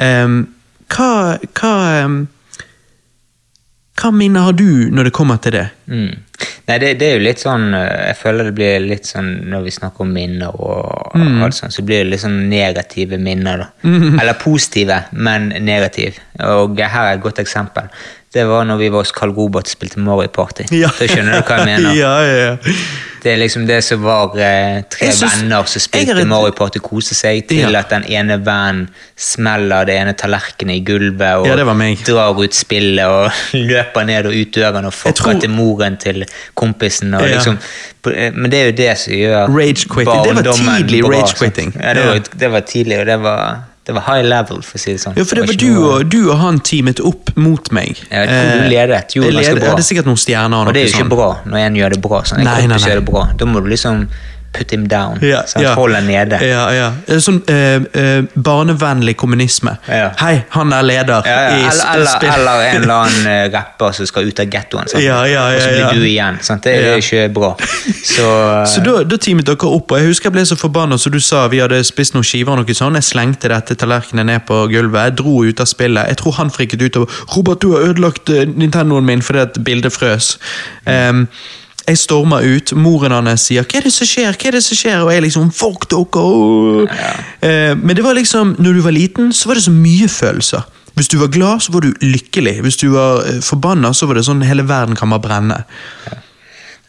Um, 0.01 0.47
hva 0.93 1.37
hva, 1.53 1.73
em, 2.01 2.23
hva 3.93 4.09
minner 4.09 4.47
har 4.47 4.55
du 4.57 4.89
når 4.89 5.09
det 5.09 5.13
kommer 5.13 5.37
til 5.43 5.53
det? 5.53 5.67
Mm. 5.85 6.13
Nei, 6.67 6.77
det, 6.81 6.93
det 6.99 7.07
er 7.07 7.17
jo 7.17 7.23
litt 7.27 7.41
sånn 7.43 7.75
eh, 7.77 8.07
Jeg 8.09 8.17
føler 8.19 8.47
det 8.47 8.55
blir 8.57 8.85
litt 8.87 9.05
sånn 9.07 9.29
når 9.51 9.65
vi 9.67 9.73
snakker 9.75 10.05
om 10.05 10.13
minner 10.15 10.55
og 10.55 11.13
alt 11.13 11.57
sånt, 11.57 11.75
så 11.75 11.85
blir 11.85 12.01
det 12.01 12.13
litt 12.13 12.23
sånn 12.23 12.39
negative 12.49 13.19
minner, 13.21 13.65
da. 13.65 13.69
Eller 14.23 14.39
positive, 14.41 14.97
men 15.13 15.51
negative. 15.61 16.23
Og 16.49 16.79
her 16.81 17.11
er 17.11 17.17
et 17.17 17.23
godt 17.23 17.43
eksempel. 17.43 17.91
Det 18.33 18.43
var 18.49 18.63
når 18.65 18.77
vi 18.79 18.87
var 18.89 19.03
hos 19.05 19.11
Carl 19.13 19.29
Robert 19.37 19.67
og 19.69 19.71
spilte 19.75 19.99
Mario 20.01 20.27
Party. 20.33 20.63
Så 20.97 21.05
skjønner 21.09 21.37
du 21.37 21.47
hva 21.47 21.57
jeg 21.61 21.65
mener? 21.69 21.97
ja, 22.03 22.13
ja, 22.25 22.37
ja. 22.49 22.75
Det 23.23 23.31
er 23.31 23.37
liksom 23.39 23.63
det 23.69 23.77
som 23.85 24.01
var 24.03 24.33
eh, 24.35 24.81
tre 24.91 25.07
synes- 25.15 25.37
venner 25.43 25.63
som 25.69 25.79
spilte 25.79 26.15
har 26.17 26.25
Mario 26.27 26.51
Party, 26.57 26.81
kose 26.83 27.15
seg, 27.15 27.45
til 27.47 27.61
Ja. 27.61 27.69
at 27.79 27.93
den 27.93 28.03
ene 28.11 28.35
vennen 28.43 28.89
smeller 29.15 29.85
det 29.87 29.95
ene 30.01 30.13
tallerkenet 30.19 30.75
i 30.75 30.83
gulvet 30.83 31.37
og 31.39 31.47
Ja, 31.47 31.55
drar 32.09 32.41
ut 32.41 32.57
spillet 32.57 33.05
og 33.05 33.31
løper 33.69 34.03
ned 34.09 34.27
og 34.27 34.35
ut 34.35 34.51
døren 34.57 34.85
og 34.89 34.93
fucker 34.97 35.13
tror- 35.21 35.39
til 35.45 35.53
moren 35.53 35.95
til 36.01 36.25
kompisen. 36.59 37.13
Og 37.13 37.21
Ja. 37.21 37.35
liksom, 37.37 37.59
men 38.33 38.49
det 38.51 38.59
er 38.59 38.65
jo 38.65 38.75
det 38.81 38.97
som 38.97 39.13
gjør 39.13 39.47
Rage 39.55 39.85
quitting. 39.87 40.23
Det 40.25 40.35
var 40.35 40.41
barndommen 40.41 40.81
tidlig 40.81 41.03
bra, 41.05 41.21
rage-quitting. 41.21 41.71
Ja, 41.79 41.93
det, 41.93 42.05
var, 42.09 42.19
det 42.43 42.51
var 42.51 42.59
tidlig, 42.59 42.99
og 42.99 43.05
det 43.05 43.19
var, 43.23 43.63
det 43.85 43.93
var 43.97 44.01
high 44.07 44.23
level, 44.23 44.61
for 44.63 44.77
å 44.77 44.79
si 44.79 44.93
det 44.93 45.01
sånn. 45.03 45.15
Ja, 45.19 45.23
for 45.27 45.35
det 45.35 45.43
var 45.47 45.53
ikke 45.53 45.65
du 45.67 45.79
og, 45.83 46.05
du 46.09 46.19
og 46.31 46.37
han 46.39 46.59
teamet 46.63 47.01
opp 47.03 47.33
mot 47.35 47.71
meg. 47.75 47.97
Ikke 48.07 48.23
hvor 48.27 48.51
du 48.53 48.63
Eh, 48.63 48.69
ledet. 48.71 49.15
Jo, 49.17 49.23
det 49.23 49.33
ganske 49.33 49.55
bra. 49.59 49.65
Ja, 49.67 49.75
det 49.75 49.83
er 49.83 49.87
sikkert 49.89 50.05
noen 50.07 50.21
stjerner. 50.23 50.55
og 50.61 50.67
Og 50.67 50.73
det 50.73 50.81
er 50.83 50.87
jo 50.87 50.93
ikke 50.93 51.03
sånn. 51.03 51.09
bra 51.17 51.29
når 51.45 51.57
en 51.65 51.75
gjør 51.81 51.89
det 51.97 52.01
bra. 52.01 52.21
Sånn, 52.23 52.43
Nei, 52.43 52.61
nei, 52.67 52.77
nei. 52.77 52.95
det 52.95 53.05
bra. 53.05 53.25
Da 53.35 53.45
må 53.45 53.59
du 53.63 53.67
liksom 53.69 54.07
put 54.53 54.71
him 54.73 54.87
down. 54.87 55.19
Ja, 55.21 55.43
ja. 55.59 55.73
Hold 55.73 55.95
ham 55.95 56.07
nede. 56.07 56.37
Ja, 56.45 56.63
ja. 56.73 56.89
Sånn 57.23 57.41
eh, 57.49 57.81
eh, 57.99 58.25
barnevennlig 58.33 59.15
kommunisme. 59.19 59.75
Ja. 59.89 60.11
Hei, 60.21 60.43
han 60.53 60.73
er 60.75 60.85
leder 60.85 61.25
i 61.25 61.33
eller, 61.33 61.81
eller, 61.93 62.27
eller 62.33 62.65
en 62.67 62.81
eller 62.83 62.95
annen 62.95 63.29
eh, 63.33 63.45
rapper 63.53 63.95
som 63.97 64.09
skal 64.09 64.29
ut 64.29 64.43
av 64.43 64.51
gettoen. 64.53 64.91
ja, 65.01 65.21
og 65.23 65.59
så 65.61 65.71
blir 65.73 66.01
du 66.03 66.07
igjen. 66.07 66.39
Sant? 66.45 66.63
Det, 66.67 66.75
er 66.77 67.01
ikke 67.01 67.27
bra. 67.33 67.53
Så, 68.13 68.27
Så 68.69 68.81
da, 68.83 68.99
da 69.07 69.17
teamet 69.17 69.47
dere 69.47 69.69
opp, 69.71 69.91
og 69.91 69.99
jeg 69.99 70.11
husker 70.11 70.29
jeg 70.29 70.35
ble 70.35 70.43
så 70.47 70.57
forbanna 70.59 70.97
som 70.99 71.13
du 71.13 71.19
sa, 71.23 71.45
vi 71.51 71.61
hadde 71.63 71.79
spist 71.87 72.13
noen 72.15 72.25
skiver 72.27 72.53
og 72.53 72.61
noe 72.61 72.75
sånt, 72.77 72.99
jeg 72.99 73.07
slengte 73.07 73.49
dette 73.51 73.77
tallerkenet 73.79 74.27
ned 74.27 74.45
på 74.47 74.59
gulvet, 74.71 75.09
jeg 75.09 75.17
dro 75.23 75.35
ut 75.47 75.63
av 75.63 75.69
spillet, 75.69 76.11
jeg 76.11 76.19
tror 76.19 76.37
han 76.39 76.51
frikket 76.53 76.83
ut 76.83 77.01
og 77.01 77.17
'Robert, 77.33 77.63
du 77.63 77.73
har 77.73 77.89
ødelagt 77.89 78.29
eh, 78.29 78.45
Nintendoen 78.47 79.07
min 79.07 79.23
fordi 79.23 79.43
at 79.43 79.59
bildet 79.65 79.95
frøs'. 79.95 80.35
Em, 80.89 81.27
jeg 81.87 81.99
stormer 81.99 82.45
ut, 82.47 82.71
moren 82.79 83.11
hans 83.11 83.47
sier 83.49 83.63
'hva 83.63 83.77
er 83.77 83.87
det 83.87 83.93
som 83.93 84.07
skjer', 84.07 84.37
hva 84.37 84.47
er 84.47 84.51
det 84.55 84.63
som 84.63 84.77
skjer? 84.77 85.03
Og 85.03 85.11
jeg 85.11 85.23
liksom 85.23 85.51
'fuck 85.51 85.89
dere'. 85.91 86.87
Eh, 87.41 87.75
men 87.75 87.95
det 87.95 88.03
var 88.03 88.13
liksom, 88.13 88.55
når 88.59 88.73
du 88.73 88.81
var 88.81 88.91
liten, 88.91 89.33
så 89.33 89.47
var 89.47 89.55
det 89.55 89.63
så 89.63 89.71
mye 89.71 90.07
følelser. 90.07 90.61
Hvis 90.95 91.07
du 91.07 91.17
var 91.17 91.27
glad, 91.27 91.59
så 91.59 91.71
var 91.73 91.81
du 91.81 91.93
lykkelig. 92.01 92.61
Hvis 92.61 92.77
du 92.77 92.89
var 92.89 93.25
eh, 93.25 93.41
forbanna, 93.41 93.93
så 93.93 94.05
var 94.05 94.13
det 94.15 94.25
sånn 94.25 94.43
hele 94.45 94.63
verden 94.63 94.95
kan 94.95 95.09
bare 95.09 95.19
brenne. 95.21 95.63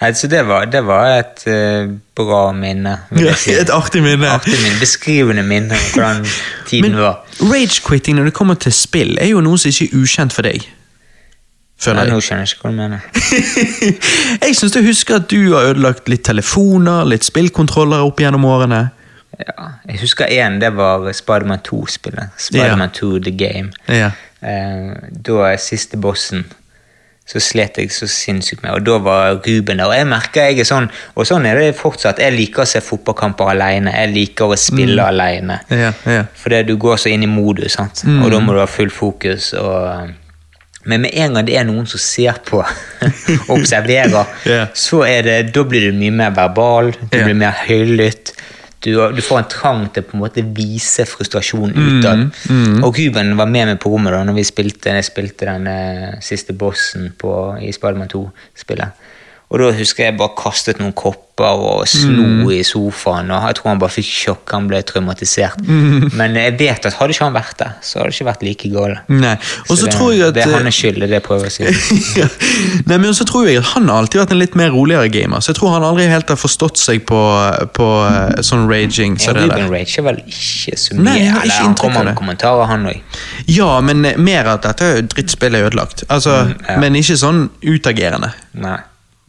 nei, 0.01 0.13
så 0.13 0.29
det 0.29 0.47
var, 0.47 0.67
det 0.67 0.83
var 0.85 1.07
et 1.07 1.45
uh, 1.49 1.89
bra 2.15 2.53
minne. 2.53 2.99
si. 3.37 3.55
Et 3.55 3.71
artig 3.71 4.03
minne. 4.03 4.29
Artig 4.29 4.59
minne. 4.61 4.79
Beskrivende 4.81 5.43
minne 5.43 5.73
om 5.73 5.81
hvordan 5.95 6.27
tiden 6.69 6.93
Men 6.93 7.01
var. 7.01 7.25
rage-quitting 7.41 8.17
når 8.17 8.25
det 8.25 8.35
kommer 8.35 8.55
til 8.55 8.73
spill, 8.73 9.17
er 9.19 9.33
jo 9.33 9.41
noe 9.41 9.59
som 9.59 9.71
ikke 9.71 9.89
er 9.89 10.03
ukjent 10.03 10.33
for 10.33 10.43
deg. 10.43 10.69
Nei, 11.93 12.05
jeg. 12.07 12.13
nå 12.15 12.21
skjønner 12.25 12.47
jeg 12.47 12.55
ikke 12.55 12.63
hva 12.63 12.71
du 12.71 12.77
mener. 12.77 13.01
jeg 14.47 14.57
syns 14.57 14.73
du 14.73 14.81
husker 14.87 15.17
at 15.21 15.29
du 15.31 15.41
har 15.55 15.71
ødelagt 15.75 16.09
litt 16.09 16.25
telefoner, 16.25 17.05
litt 17.05 17.25
spillkontroller 17.27 18.05
opp 18.07 18.21
gjennom 18.25 18.45
årene. 18.49 18.83
Ja, 19.35 19.71
jeg 19.91 20.01
husker 20.05 20.31
én, 20.31 20.61
det 20.63 20.73
var 20.77 21.05
Spiderman 21.13 21.61
2-spillet. 21.67 22.37
Spiderman 22.39 22.93
2 22.95 23.19
The 23.27 23.33
Game. 23.35 23.73
Ja. 23.91 24.13
Eh, 24.41 24.93
da 25.11 25.57
siste 25.59 25.99
bossen 26.01 26.45
så 27.25 27.41
slet 27.41 27.79
jeg 27.81 27.89
så 27.89 28.05
sinnssykt 28.05 28.61
med, 28.63 28.75
og 28.77 28.83
da 28.85 28.99
var 29.01 29.39
Ruben 29.47 29.79
der. 29.81 29.87
Og 29.89 29.95
jeg 29.97 30.05
merker 30.11 30.51
jeg 30.51 30.59
er 30.61 30.67
sånn, 30.69 30.91
og 31.17 31.25
sånn 31.25 31.47
er 31.49 31.57
det 31.57 31.71
fortsatt. 31.79 32.19
Jeg 32.21 32.35
liker 32.37 32.63
å 32.63 32.69
se 32.69 32.83
fotballkamper 32.85 33.49
alene. 33.55 33.95
Jeg 33.97 34.11
liker 34.13 34.53
å 34.53 34.59
spille 34.61 35.01
Mm. 35.01 35.07
alene. 35.09 35.57
Ja, 35.73 35.93
ja. 36.05 36.27
Fordi 36.37 36.63
du 36.69 36.77
går 36.77 36.97
så 37.01 37.09
inn 37.11 37.23
i 37.25 37.27
modus, 37.27 37.73
sant? 37.79 38.03
Mm. 38.05 38.23
og 38.27 38.31
da 38.31 38.41
må 38.45 38.53
du 38.53 38.61
ha 38.61 38.67
full 38.69 38.91
fokus. 38.93 39.55
Og, 39.57 40.13
men 40.85 41.05
med 41.05 41.17
en 41.17 41.37
gang 41.37 41.47
det 41.49 41.57
er 41.59 41.67
noen 41.69 41.87
som 41.89 42.01
ser 42.03 42.41
på 42.45 42.61
og 43.49 43.53
observerer, 43.59 44.33
yeah. 44.49 44.69
så 44.77 45.05
er 45.09 45.27
det, 45.27 45.37
da 45.57 45.65
blir 45.69 45.89
du 45.89 45.99
mye 45.99 46.15
mer 46.15 46.35
verbal, 46.37 46.93
du 46.99 47.17
yeah. 47.17 47.29
blir 47.29 47.39
mer 47.41 47.57
høylytt. 47.65 48.35
Du, 48.85 48.91
du 49.17 49.23
får 49.25 49.39
en 49.39 49.47
trang 49.49 49.85
til 49.95 50.05
på 50.05 50.19
en 50.19 50.21
måte 50.21 50.43
vise 50.45 51.07
frustrasjon 51.09 51.71
utad. 51.73 52.27
Mm, 52.53 52.83
Og 52.85 52.99
Ruben 53.01 53.33
var 53.39 53.49
med 53.49 53.71
meg 53.71 53.79
på 53.81 53.89
rommet 53.95 54.13
da 54.13 54.21
når 54.29 54.37
vi 54.37 54.45
spilte, 54.45 54.93
jeg 54.93 55.07
spilte 55.09 55.49
den 55.49 55.71
eh, 55.73 56.19
siste 56.21 56.53
bossen 56.53 57.15
på, 57.17 57.33
i 57.65 57.73
Spiderman 57.73 58.13
2-spillet. 58.13 59.04
Og 59.55 59.61
da 59.63 59.71
husker 59.77 60.09
jeg 60.09 60.17
bare 60.19 60.35
kastet 60.35 60.81
noen 60.83 60.91
kopper 60.99 61.23
og 61.63 61.85
slo 61.91 62.23
Mm. 62.25 62.51
i 62.55 62.63
sofaen. 62.63 63.31
og 63.31 63.43
Jeg 63.47 63.55
tror 63.59 63.69
han 63.73 63.79
bare 63.79 63.91
fikk 63.91 64.07
sjokk, 64.07 64.51
han 64.55 64.67
ble 64.71 64.81
traumatisert. 64.87 65.61
Mm. 65.67 66.11
Men 66.15 66.35
jeg 66.39 66.55
vet 66.59 66.87
at 66.87 66.95
hadde 66.95 67.15
ikke 67.15 67.25
han 67.25 67.35
vært 67.35 67.59
der, 67.59 67.73
så 67.83 67.99
hadde 67.99 68.11
det 68.11 68.15
ikke 68.19 68.27
vært 68.29 68.43
like 68.47 68.71
gal. 68.71 68.95
Så 69.67 69.79
det, 69.85 69.95
at 69.95 70.35
det 70.35 70.45
er 70.47 70.67
eh, 70.67 70.71
skyld, 70.75 71.07
det 71.11 71.23
prøver 71.27 71.47
jeg 71.51 71.71
å 71.71 71.75
si. 71.75 71.99
ja. 72.21 72.29
Nei, 72.87 72.99
men 73.03 73.15
så 73.15 73.27
tror 73.27 73.47
jeg 73.49 73.59
at 73.63 73.71
Han 73.75 73.89
har 73.91 74.03
alltid 74.05 74.21
vært 74.23 74.35
en 74.35 74.39
litt 74.43 74.55
mer 74.59 74.71
roligere 74.75 75.11
gamer, 75.11 75.43
så 75.43 75.51
jeg 75.53 75.59
tror 75.59 75.75
han 75.75 75.87
aldri 75.87 76.07
helt 76.11 76.29
har 76.35 76.39
forstått 76.39 76.79
seg 76.79 77.05
på, 77.07 77.21
på 77.79 77.91
mm. 77.91 78.43
sånn 78.47 78.67
raging. 78.71 79.19
Så 79.19 79.35
Ja. 79.35 79.41
Ruben 79.45 79.71
Rage 79.75 79.99
er 79.99 80.07
vel 80.07 80.23
ikke 80.23 80.79
så 80.79 80.95
mye 80.95 81.03
Nei, 81.09 81.19
jeg 81.19 81.31
har 81.35 81.43
ikke 81.43 81.51
Eller 81.51 81.63
han 81.67 81.75
kommer 81.79 82.05
med 82.11 82.19
kommentarer, 82.19 82.67
han 82.71 82.87
òg. 82.91 83.21
Ja, 83.51 83.71
men 83.83 84.05
eh, 84.07 84.19
mer 84.19 84.55
at 84.55 84.67
dette 84.67 84.87
er 84.87 84.99
jo 85.01 85.07
drittspill 85.15 85.55
er 85.59 85.71
ødelagt. 85.71 86.07
Altså, 86.09 86.45
Mm, 86.45 86.55
ja. 86.69 86.79
Men 86.83 86.97
ikke 86.99 87.15
sånn 87.17 87.49
utagerende. 87.63 88.33
Nei. 88.59 88.79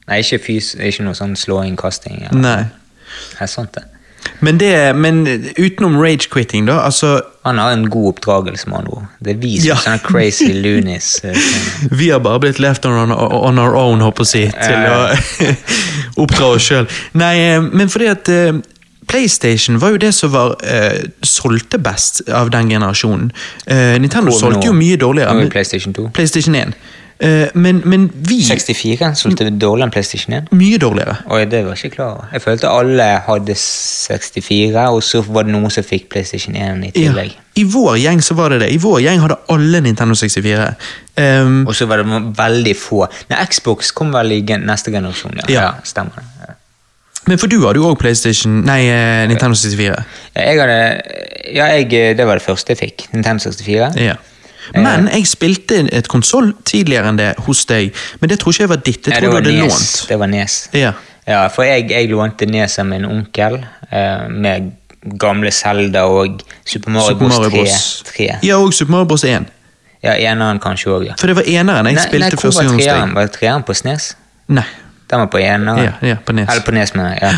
Nei, 0.08 0.20
ikke, 0.22 0.38
fys, 0.44 0.76
ikke 0.78 1.04
noe 1.08 1.18
sånn 1.18 1.36
slåing, 1.40 1.76
kasting. 1.82 2.20
Ja. 2.28 2.32
Nei. 2.38 2.64
Det 3.34 3.42
er 3.42 3.50
sant, 3.50 3.74
det. 3.74 3.84
Men, 4.42 4.58
det, 4.58 4.70
men 4.98 5.20
utenom 5.62 5.96
rage-quitting, 6.02 6.66
da, 6.68 6.80
altså 6.88 7.22
Han 7.46 7.60
har 7.62 7.72
en 7.76 7.84
god 7.94 8.08
oppdragelse, 8.16 8.66
med 8.70 8.78
andre 8.80 8.92
ord. 8.98 9.04
Det 9.24 9.36
er 9.36 9.40
vi 9.42 9.52
som 9.60 9.68
Ja. 9.70 9.76
sånne 9.76 10.02
crazy 10.04 10.48
loonies. 10.66 11.20
eh, 11.24 11.38
Vi 11.92 12.10
har 12.10 12.20
bare 12.26 12.40
blitt 12.42 12.60
left 12.60 12.86
on, 12.90 13.12
on 13.14 13.60
our 13.62 13.76
own, 13.78 14.02
håper 14.02 14.26
jeg, 14.26 14.26
å 14.26 14.32
si, 14.32 14.46
til 14.52 14.88
å 14.90 15.66
oppdra 16.26 16.46
oss 16.56 16.66
sjøl. 16.70 16.88
Nei, 17.14 17.36
eh, 17.52 17.62
men 17.62 17.90
fordi 17.94 18.10
at 18.12 18.30
uh, 18.34 18.58
PlayStation 19.08 19.78
var 19.82 19.94
jo 19.94 20.02
det 20.02 20.12
som 20.18 20.34
var 20.34 20.56
uh, 20.58 21.00
solgte 21.22 21.78
best 21.78 22.24
av 22.34 22.50
den 22.54 22.70
generasjonen. 22.74 23.30
Uh, 23.70 23.94
Nintendo 24.02 24.34
solgte 24.34 24.66
jo 24.72 24.74
mye 24.74 24.98
dårligere. 24.98 25.34
nå 25.38 25.46
er 25.46 25.54
PlayStation 25.54 25.94
2. 25.94 26.10
PlayStation 26.18 26.56
1. 26.58 26.74
Eh, 27.20 27.48
men, 27.56 27.78
men 27.88 28.10
vi 28.28 28.42
64 28.44 29.14
solgte 29.16 29.46
dårligere 29.50 29.88
enn 29.88 29.94
PlayStation 29.94 30.34
1. 30.36 30.50
Mye 30.52 30.80
dårligere. 30.82 31.14
Oi, 31.32 31.46
det 31.48 31.62
var 31.64 31.78
ikke 31.80 31.94
klar. 31.96 32.26
Jeg 32.36 32.44
følte 32.44 32.68
alle 32.68 33.06
hadde 33.24 33.56
64, 33.56 34.84
og 34.92 35.00
så 35.06 35.22
var 35.24 35.48
det 35.48 35.54
noen 35.56 35.72
som 35.72 35.86
fikk 35.88 36.10
PlayStation 36.12 36.58
1 36.60 36.84
i 36.84 36.92
Ja. 36.92 37.12
tillegg. 37.14 37.38
I 37.56 37.64
vår 37.72 37.96
gjeng 38.04 38.20
så 38.22 38.36
var 38.36 38.50
det 38.52 38.60
det. 38.66 38.70
I 38.76 38.82
vår 38.84 39.00
gjeng 39.06 39.22
hadde 39.24 39.38
alle 39.50 39.82
Nintendo 39.82 40.14
64. 40.16 40.76
Um, 41.16 41.66
Og 41.68 41.74
så 41.76 41.88
var 41.88 42.04
det 42.04 42.06
veldig 42.38 42.76
få. 42.76 43.06
Nei, 43.30 43.46
Xbox 43.48 43.92
kom 43.96 44.12
vel 44.12 44.32
i 44.36 44.42
gen 44.42 44.66
neste 44.68 44.92
generasjon, 44.92 45.38
ja. 45.40 45.48
Ja. 45.48 45.62
ja 45.62 45.74
stemmer 45.88 46.12
det. 46.20 46.24
Ja. 46.42 46.54
men 47.28 47.38
for 47.40 47.48
du 47.48 47.62
hadde 47.66 47.80
jo 47.80 47.88
òg 47.90 47.98
PlayStation 47.98 48.60
Nei, 48.68 48.82
eh, 48.92 49.26
Nintendo 49.28 49.56
64. 49.56 50.04
Ja, 50.36 50.42
Jeg 50.42 50.60
hadde, 50.60 51.02
ja, 51.56 51.66
jeg, 51.80 52.18
det 52.18 52.26
var 52.28 52.36
det 52.36 52.44
første 52.44 52.76
jeg 52.76 52.78
fikk. 52.78 53.08
Nintendo 53.14 53.40
64. 53.48 53.96
Ja. 54.04 54.16
Men 54.74 55.08
jeg 55.12 55.28
spilte 55.28 55.84
et 55.94 56.08
konsoll 56.08 56.54
tidligere 56.66 57.10
enn 57.12 57.18
det 57.20 57.34
hos 57.46 57.66
deg. 57.66 57.94
Men 58.22 58.30
det 58.30 58.40
tror 58.40 58.54
ikke 58.54 58.64
jeg 58.66 58.70
var 58.70 58.82
ditt. 58.86 59.08
Jeg 59.08 59.14
Ja, 59.14 59.20
tror 59.20 59.30
du 59.32 59.36
hadde 59.36 59.54
Nes. 59.62 59.74
lånt. 59.74 60.08
Det 60.10 60.20
var 60.20 60.28
Nes. 60.28 60.70
Ja. 60.74 60.94
Ja, 61.28 61.48
for 61.48 61.64
jeg, 61.64 61.90
jeg 61.90 62.10
lånte 62.10 62.46
Nes 62.46 62.80
av 62.80 62.86
min 62.86 63.06
onkel 63.06 63.60
eh, 63.92 64.28
med 64.30 64.72
gamle 65.22 65.52
Zelda 65.52 66.06
og 66.10 66.42
Super 66.66 66.90
Mario, 66.92 67.14
Super 67.16 67.28
Mario 67.28 67.50
Bros. 67.50 68.04
3. 68.06 68.14
3. 68.16 68.40
Ja, 68.44 68.58
og 68.58 68.74
Super 68.74 68.92
Mario 68.92 69.06
Bros. 69.06 69.24
1. 69.24 69.46
Ja, 70.04 70.14
eneren 70.14 70.60
kanskje 70.62 70.92
òg, 70.94 71.06
ja. 71.08 71.14
For 71.18 71.28
det 71.28 71.36
var 71.36 71.48
eneren 71.50 71.86
jeg 71.90 71.96
Nei, 71.98 72.04
spilte 72.08 72.30
nei, 72.36 72.42
første 72.42 72.64
gang 72.66 72.76
hos 72.78 72.86
deg. 72.86 73.14
Var 73.16 73.28
treeren 73.34 73.64
på 73.66 73.74
SNES? 73.74 74.12
Nei. 74.54 74.66
Den 75.10 75.20
var 75.22 75.28
på 75.34 75.38
eneren? 75.42 75.84
Ja, 75.86 75.94
ja, 76.02 76.16
på 76.26 76.34
Nes. 76.34 76.50
Eller 76.50 76.62
på 76.66 76.74
Nes, 76.74 76.94
mener 76.98 77.14
jeg. 77.14 77.22
Ja. 77.22 77.32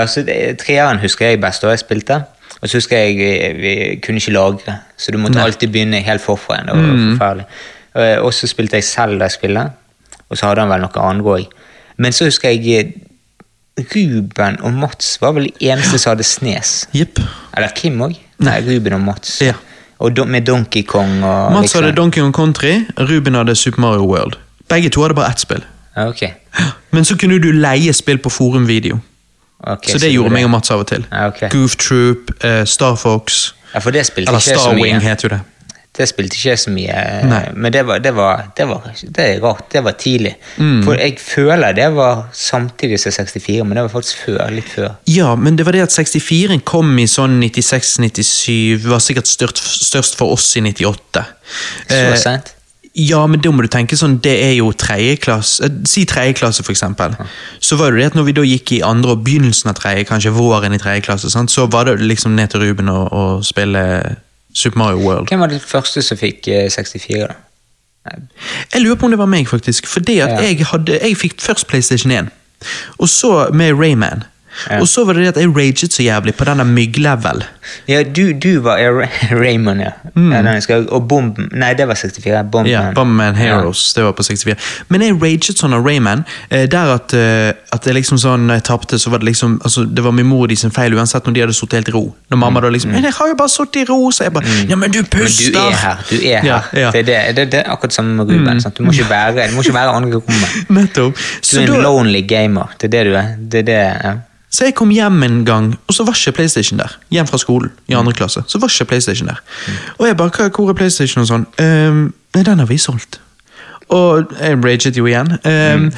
Ja, 0.00 0.06
så 0.06 0.22
det- 0.26 0.58
Treeren 0.58 0.98
husker 1.02 1.26
jeg 1.30 1.40
best 1.40 1.62
da 1.62 1.70
jeg 1.74 1.78
spilte. 1.82 2.20
Og 2.62 2.68
så 2.68 2.76
husker 2.80 2.98
jeg 2.98 3.16
vi, 3.16 3.60
vi 3.62 3.96
kunne 4.02 4.18
ikke 4.18 4.32
lagre, 4.34 4.78
så 4.96 5.12
du 5.14 5.18
måtte 5.18 5.38
alltid 5.42 5.68
begynne 5.70 6.00
helt 6.02 6.22
forfra 6.24 6.56
igjen. 6.56 6.66
Det 6.66 6.76
var 6.76 6.94
Mm. 6.94 7.18
forferdelig. 7.18 7.46
Eh, 7.96 8.18
Og 8.24 8.32
så 8.34 8.46
spilte 8.46 8.76
jeg 8.76 8.84
Zelda-spillet, 8.84 9.70
og 10.30 10.36
så 10.36 10.46
hadde 10.46 10.60
han 10.60 10.68
vel 10.70 10.80
noe 10.80 11.02
andre 11.10 11.24
òg. 11.38 11.46
Men 11.96 12.12
så 12.12 12.24
husker 12.24 12.50
jeg 12.50 12.92
Ruben 13.94 14.56
og 14.62 14.72
Mats 14.72 15.20
var 15.22 15.32
vel 15.36 15.44
de 15.58 15.68
eneste 15.70 15.98
som 15.98 16.10
hadde 16.16 16.24
snes. 16.26 16.88
Yep. 16.94 17.20
Eller 17.56 17.68
Kim 17.76 18.00
òg? 18.02 18.16
Nei, 18.42 18.60
Ruben 18.66 18.92
og 18.98 19.00
Mats. 19.00 19.40
Ja. 19.42 19.52
Og 19.98 20.14
do, 20.16 20.24
med 20.24 20.46
Donkey 20.46 20.82
Kong 20.86 21.22
og 21.24 21.52
Mats 21.52 21.62
liksom. 21.72 21.82
hadde 21.84 21.96
Donkey 21.96 22.20
Kong 22.22 22.32
Country, 22.34 22.84
Ruben 22.98 23.34
hadde 23.34 23.54
Super 23.56 23.80
Mario 23.80 24.06
World. 24.06 24.36
Begge 24.68 24.90
to 24.90 25.02
hadde 25.02 25.14
bare 25.14 25.30
ett 25.30 25.40
spill. 25.40 25.62
Ja, 25.96 26.08
ok. 26.08 26.22
Men 26.92 27.04
så 27.04 27.16
kunne 27.18 27.38
du 27.42 27.50
leie 27.52 27.92
spill 27.92 28.18
på 28.18 28.30
forumvideo. 28.30 28.98
Ok, 29.66 29.88
så 29.90 29.98
det 29.98 30.12
gjorde 30.12 30.30
meg 30.30 30.44
og 30.46 30.50
Mats 30.54 30.70
av 30.70 30.84
og 30.84 30.86
til. 30.86 31.06
Ja, 31.10 31.28
ok. 31.32 31.48
Goof 31.50 31.76
Troop, 31.82 32.30
uh, 32.44 32.64
Star 32.64 32.94
Fox 32.96 33.54
Ja, 33.74 33.80
det 33.80 33.86
Eller 34.16 34.38
ikke 34.38 34.40
så 34.40 34.54
Starwing 34.62 34.96
mye. 34.96 35.00
het 35.04 35.24
jo 35.24 35.28
det. 35.28 35.40
Det 35.98 36.06
spilte 36.06 36.36
ikke 36.38 36.54
så 36.56 36.70
mye, 36.70 36.94
eh, 36.94 37.24
Nei. 37.26 37.40
men 37.58 37.72
det 37.74 37.80
var, 37.86 37.98
det, 37.98 38.12
var, 38.14 38.44
det, 38.56 38.68
var, 38.70 38.84
det 39.16 39.24
er 39.24 39.40
rart. 39.42 39.64
Det 39.72 39.80
var 39.82 39.96
tidlig. 39.98 40.36
Mm. 40.56 40.84
For 40.86 40.94
jeg 40.94 41.16
føler 41.18 41.74
det 41.74 41.88
var 41.96 42.28
samtidig 42.32 43.00
som 43.02 43.12
64, 43.12 43.64
men 43.66 43.76
det 43.76 43.82
var 43.82 43.90
faktisk 43.96 44.20
før. 44.28 44.44
Litt 44.54 44.68
før. 44.70 44.92
Ja, 45.10 45.32
men 45.34 45.58
det 45.58 45.66
var 45.66 45.74
det 45.74 45.82
at 45.88 45.96
64 45.96 46.60
kom 46.64 46.92
i 47.02 47.08
sånn 47.10 47.40
96-97, 47.42 48.86
var 48.86 49.02
sikkert 49.02 49.26
størst, 49.26 49.64
størst 49.88 50.20
for 50.20 50.36
oss 50.36 50.52
i 50.56 50.62
98. 50.62 51.24
Så 51.88 51.98
Eh, 51.98 52.14
sent. 52.16 52.54
Ja, 52.98 53.20
men 53.30 53.38
da 53.44 53.50
må 53.54 53.62
du 53.62 53.68
tenke 53.70 53.94
sånn, 53.98 54.16
det 54.24 54.32
er 54.42 54.54
jo 54.58 54.72
tredje 54.74 55.16
klasse, 55.22 55.64
eh, 55.68 55.74
si 55.86 56.02
tredje 56.08 56.34
klasse 56.40 56.64
for 56.66 56.72
eksempel. 56.74 57.14
Så 57.62 57.76
var 57.78 57.92
det 57.94 58.00
det 58.00 58.06
at 58.10 58.16
når 58.18 58.24
vi 58.26 58.32
da 58.34 58.42
gikk 58.42 58.72
i 58.74 58.80
andre 58.82 59.12
og 59.14 59.22
begynnelsen 59.26 59.70
av 59.70 59.76
tredje, 59.78 60.04
kanskje 60.08 60.32
våren 60.34 60.74
i 60.74 60.80
tredje 60.82 61.04
klasse, 61.06 61.30
sant? 61.30 61.50
så 61.54 61.68
var 61.70 61.84
det 61.86 62.00
liksom 62.02 62.34
ned 62.34 62.50
til 62.50 62.60
Ruben 62.64 62.88
og, 62.90 63.12
og 63.12 63.44
spille 63.46 64.16
Super 64.54 64.78
Mario 64.82 64.98
World. 65.04 65.28
Hvem 65.30 65.40
var 65.44 65.52
det 65.52 65.60
første 65.62 66.02
som 66.02 66.18
fikk 66.18 66.48
eh, 66.50 66.66
64, 66.74 67.28
da? 67.28 67.36
Nei, 68.08 68.16
Jeg 68.72 68.82
lurer 68.82 68.96
på 68.98 69.06
om 69.06 69.10
det 69.14 69.18
var 69.20 69.30
meg, 69.30 69.46
faktisk. 69.48 69.86
Fordi 69.86 70.18
at 70.24 70.28
Ja. 70.34 70.40
jeg, 70.48 70.66
hadde, 70.66 70.98
jeg 71.02 71.16
fikk 71.20 71.40
først 71.44 71.66
PlayStation 71.70 72.10
1, 72.10 72.28
og 72.98 73.08
så 73.08 73.48
med 73.54 73.74
Rayman. 73.78 74.24
Ja. 74.70 74.80
Og 74.80 74.88
så 74.88 75.04
var 75.04 75.14
det 75.14 75.22
det 75.22 75.28
at 75.36 75.40
jeg 75.42 75.52
raget 75.56 75.92
så 75.92 76.02
jævlig 76.02 76.34
på 76.34 76.44
denne 76.48 76.64
mygglevel. 76.64 77.44
Ja, 77.88 78.02
du, 78.02 78.32
du 78.32 78.60
var 78.64 78.78
Ra- 78.78 79.08
Raymond, 79.30 79.80
ja. 79.80 79.90
ja 80.16 80.42
den 80.42 80.54
husker 80.54 80.86
og 80.94 81.08
Bomben 81.08 81.48
Nei, 81.52 81.74
det 81.74 81.84
var 81.88 81.94
64. 81.94 82.44
Bomben. 82.50 82.72
Mm. 82.94 83.18
Ja, 83.20 83.32
Heroes, 83.32 83.92
det 83.94 84.04
var 84.04 84.12
på 84.16 84.22
64. 84.22 84.56
Men 84.88 85.02
jeg 85.04 85.16
raget 85.22 85.58
sånn 85.60 85.74
av 85.76 85.84
Rayman, 85.86 86.24
eh, 86.50 86.64
der 86.70 86.94
at, 86.94 87.12
eh, 87.14 87.52
at 87.72 87.84
det 87.84 87.94
liksom 87.94 88.18
sånn, 88.18 88.46
når 88.48 88.54
jeg 88.60 88.64
tapte, 88.70 88.98
så 88.98 89.10
var 89.12 89.18
det 89.22 89.28
liksom 89.30 89.60
altså, 89.64 89.84
Det 89.84 90.04
var 90.04 90.12
min 90.16 90.26
mor 90.26 90.42
og 90.46 90.48
de 90.48 90.56
sin 90.56 90.70
feil, 90.74 90.94
uansett 90.96 91.26
når 91.28 91.34
de 91.34 91.40
hadde 91.44 91.54
sittet 91.58 91.78
helt 91.80 91.88
i 91.88 91.92
ro. 91.92 92.04
Når 92.30 92.38
mamma 92.38 92.60
da 92.60 92.68
liksom 92.72 92.90
'Men 92.92 93.04
jeg 93.04 93.12
har 93.18 93.28
jo 93.28 93.34
bare 93.34 93.48
sittet 93.48 93.76
i 93.82 93.84
ro', 93.92 94.10
så 94.10 94.24
jeg 94.24 94.32
bare 94.32 94.44
'Ja, 94.68 94.76
men 94.76 94.90
du 94.90 95.02
puster'. 95.02 95.52
Men 95.52 95.52
du 95.52 95.58
er 95.58 95.76
her. 95.76 95.96
du 96.10 96.16
er 96.16 96.40
her. 96.40 96.44
Ja, 96.48 96.60
ja. 96.80 96.90
Det, 96.90 97.06
det, 97.06 97.36
det, 97.36 97.52
det 97.52 97.58
er 97.66 97.70
akkurat 97.72 97.92
samme 97.92 98.14
med 98.16 98.24
Ruben. 98.30 98.60
sant? 98.60 98.78
Du 98.78 98.82
må 98.82 98.92
ikke 98.92 99.10
være, 99.10 99.48
du 99.50 99.54
må 99.54 99.62
ikke 99.62 99.74
være 99.74 99.88
andre 99.90 100.18
rommet. 100.24 100.70
Nettopp. 100.70 101.14
Du 101.52 101.56
er 101.58 101.62
en 101.62 101.68
da, 101.72 101.80
lonely 101.82 102.22
gamer. 102.28 102.72
Det 102.80 102.84
er 102.94 102.96
det 102.98 103.06
du 103.12 103.16
er. 103.16 103.26
Det 103.52 103.58
er 103.58 103.62
det, 103.62 103.80
ja. 104.04 104.12
Så 104.50 104.64
jeg 104.64 104.74
kom 104.74 104.88
hjem 104.90 105.22
en 105.22 105.44
gang, 105.44 105.78
og 105.86 105.94
så 105.94 106.04
var 106.04 106.16
ikke 106.16 106.32
PlayStation 106.38 106.78
der. 106.78 106.94
Hjem 107.10 107.26
fra 107.26 107.38
skolen 107.38 107.70
i 107.88 107.92
andre 107.94 108.12
klasse. 108.12 108.42
Så 108.48 108.58
var 108.58 108.68
ikke 108.68 108.84
PlayStation 108.88 109.28
der. 109.28 109.40
Og 109.98 110.06
jeg 110.06 110.16
bare, 110.16 110.30
"Hva- 110.30 110.48
hvor 110.48 110.68
er 110.68 110.74
PlayStation 110.74 111.20
og 111.22 111.28
sånn? 111.28 111.46
«Ehm, 111.58 112.12
nei, 112.34 112.42
den 112.42 112.58
har 112.58 112.66
vi 112.66 112.78
solgt. 112.78 113.20
Og 113.88 114.32
jeg 114.40 114.64
raget 114.64 114.96
jo 114.96 115.04
igjen. 115.06 115.38
Ehm, 115.44 115.92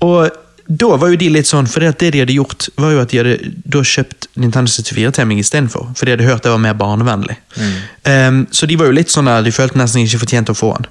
Og 0.00 0.30
da 0.70 0.96
var 1.02 1.10
jo 1.10 1.18
de 1.18 1.26
litt 1.34 1.48
sånn, 1.48 1.66
for 1.66 1.82
det 1.82 2.12
de 2.14 2.20
hadde 2.22 2.34
gjort, 2.36 2.68
var 2.78 2.92
jo 2.94 3.00
at 3.02 3.10
de 3.10 3.18
hadde 3.18 3.80
kjøpt 3.90 4.28
Nintendo 4.38 4.70
64 4.70 5.10
til 5.16 5.26
meg 5.26 5.40
istedenfor. 5.42 5.88
For 5.98 6.06
de 6.06 6.14
hadde 6.14 6.28
hørt 6.28 6.44
det 6.46 6.52
var 6.52 6.60
mer 6.62 6.76
barnevennlig. 6.78 7.34
Ehm, 8.06 8.44
så 8.54 8.68
de 8.70 8.76
var 8.78 8.86
jo 8.86 8.94
litt 8.94 9.10
sånn 9.10 9.26
der, 9.26 9.42
de 9.42 9.50
følte 9.54 9.80
nesten 9.80 10.04
ikke 10.04 10.20
fortjente 10.22 10.54
å 10.54 10.58
få 10.58 10.70
den. 10.76 10.86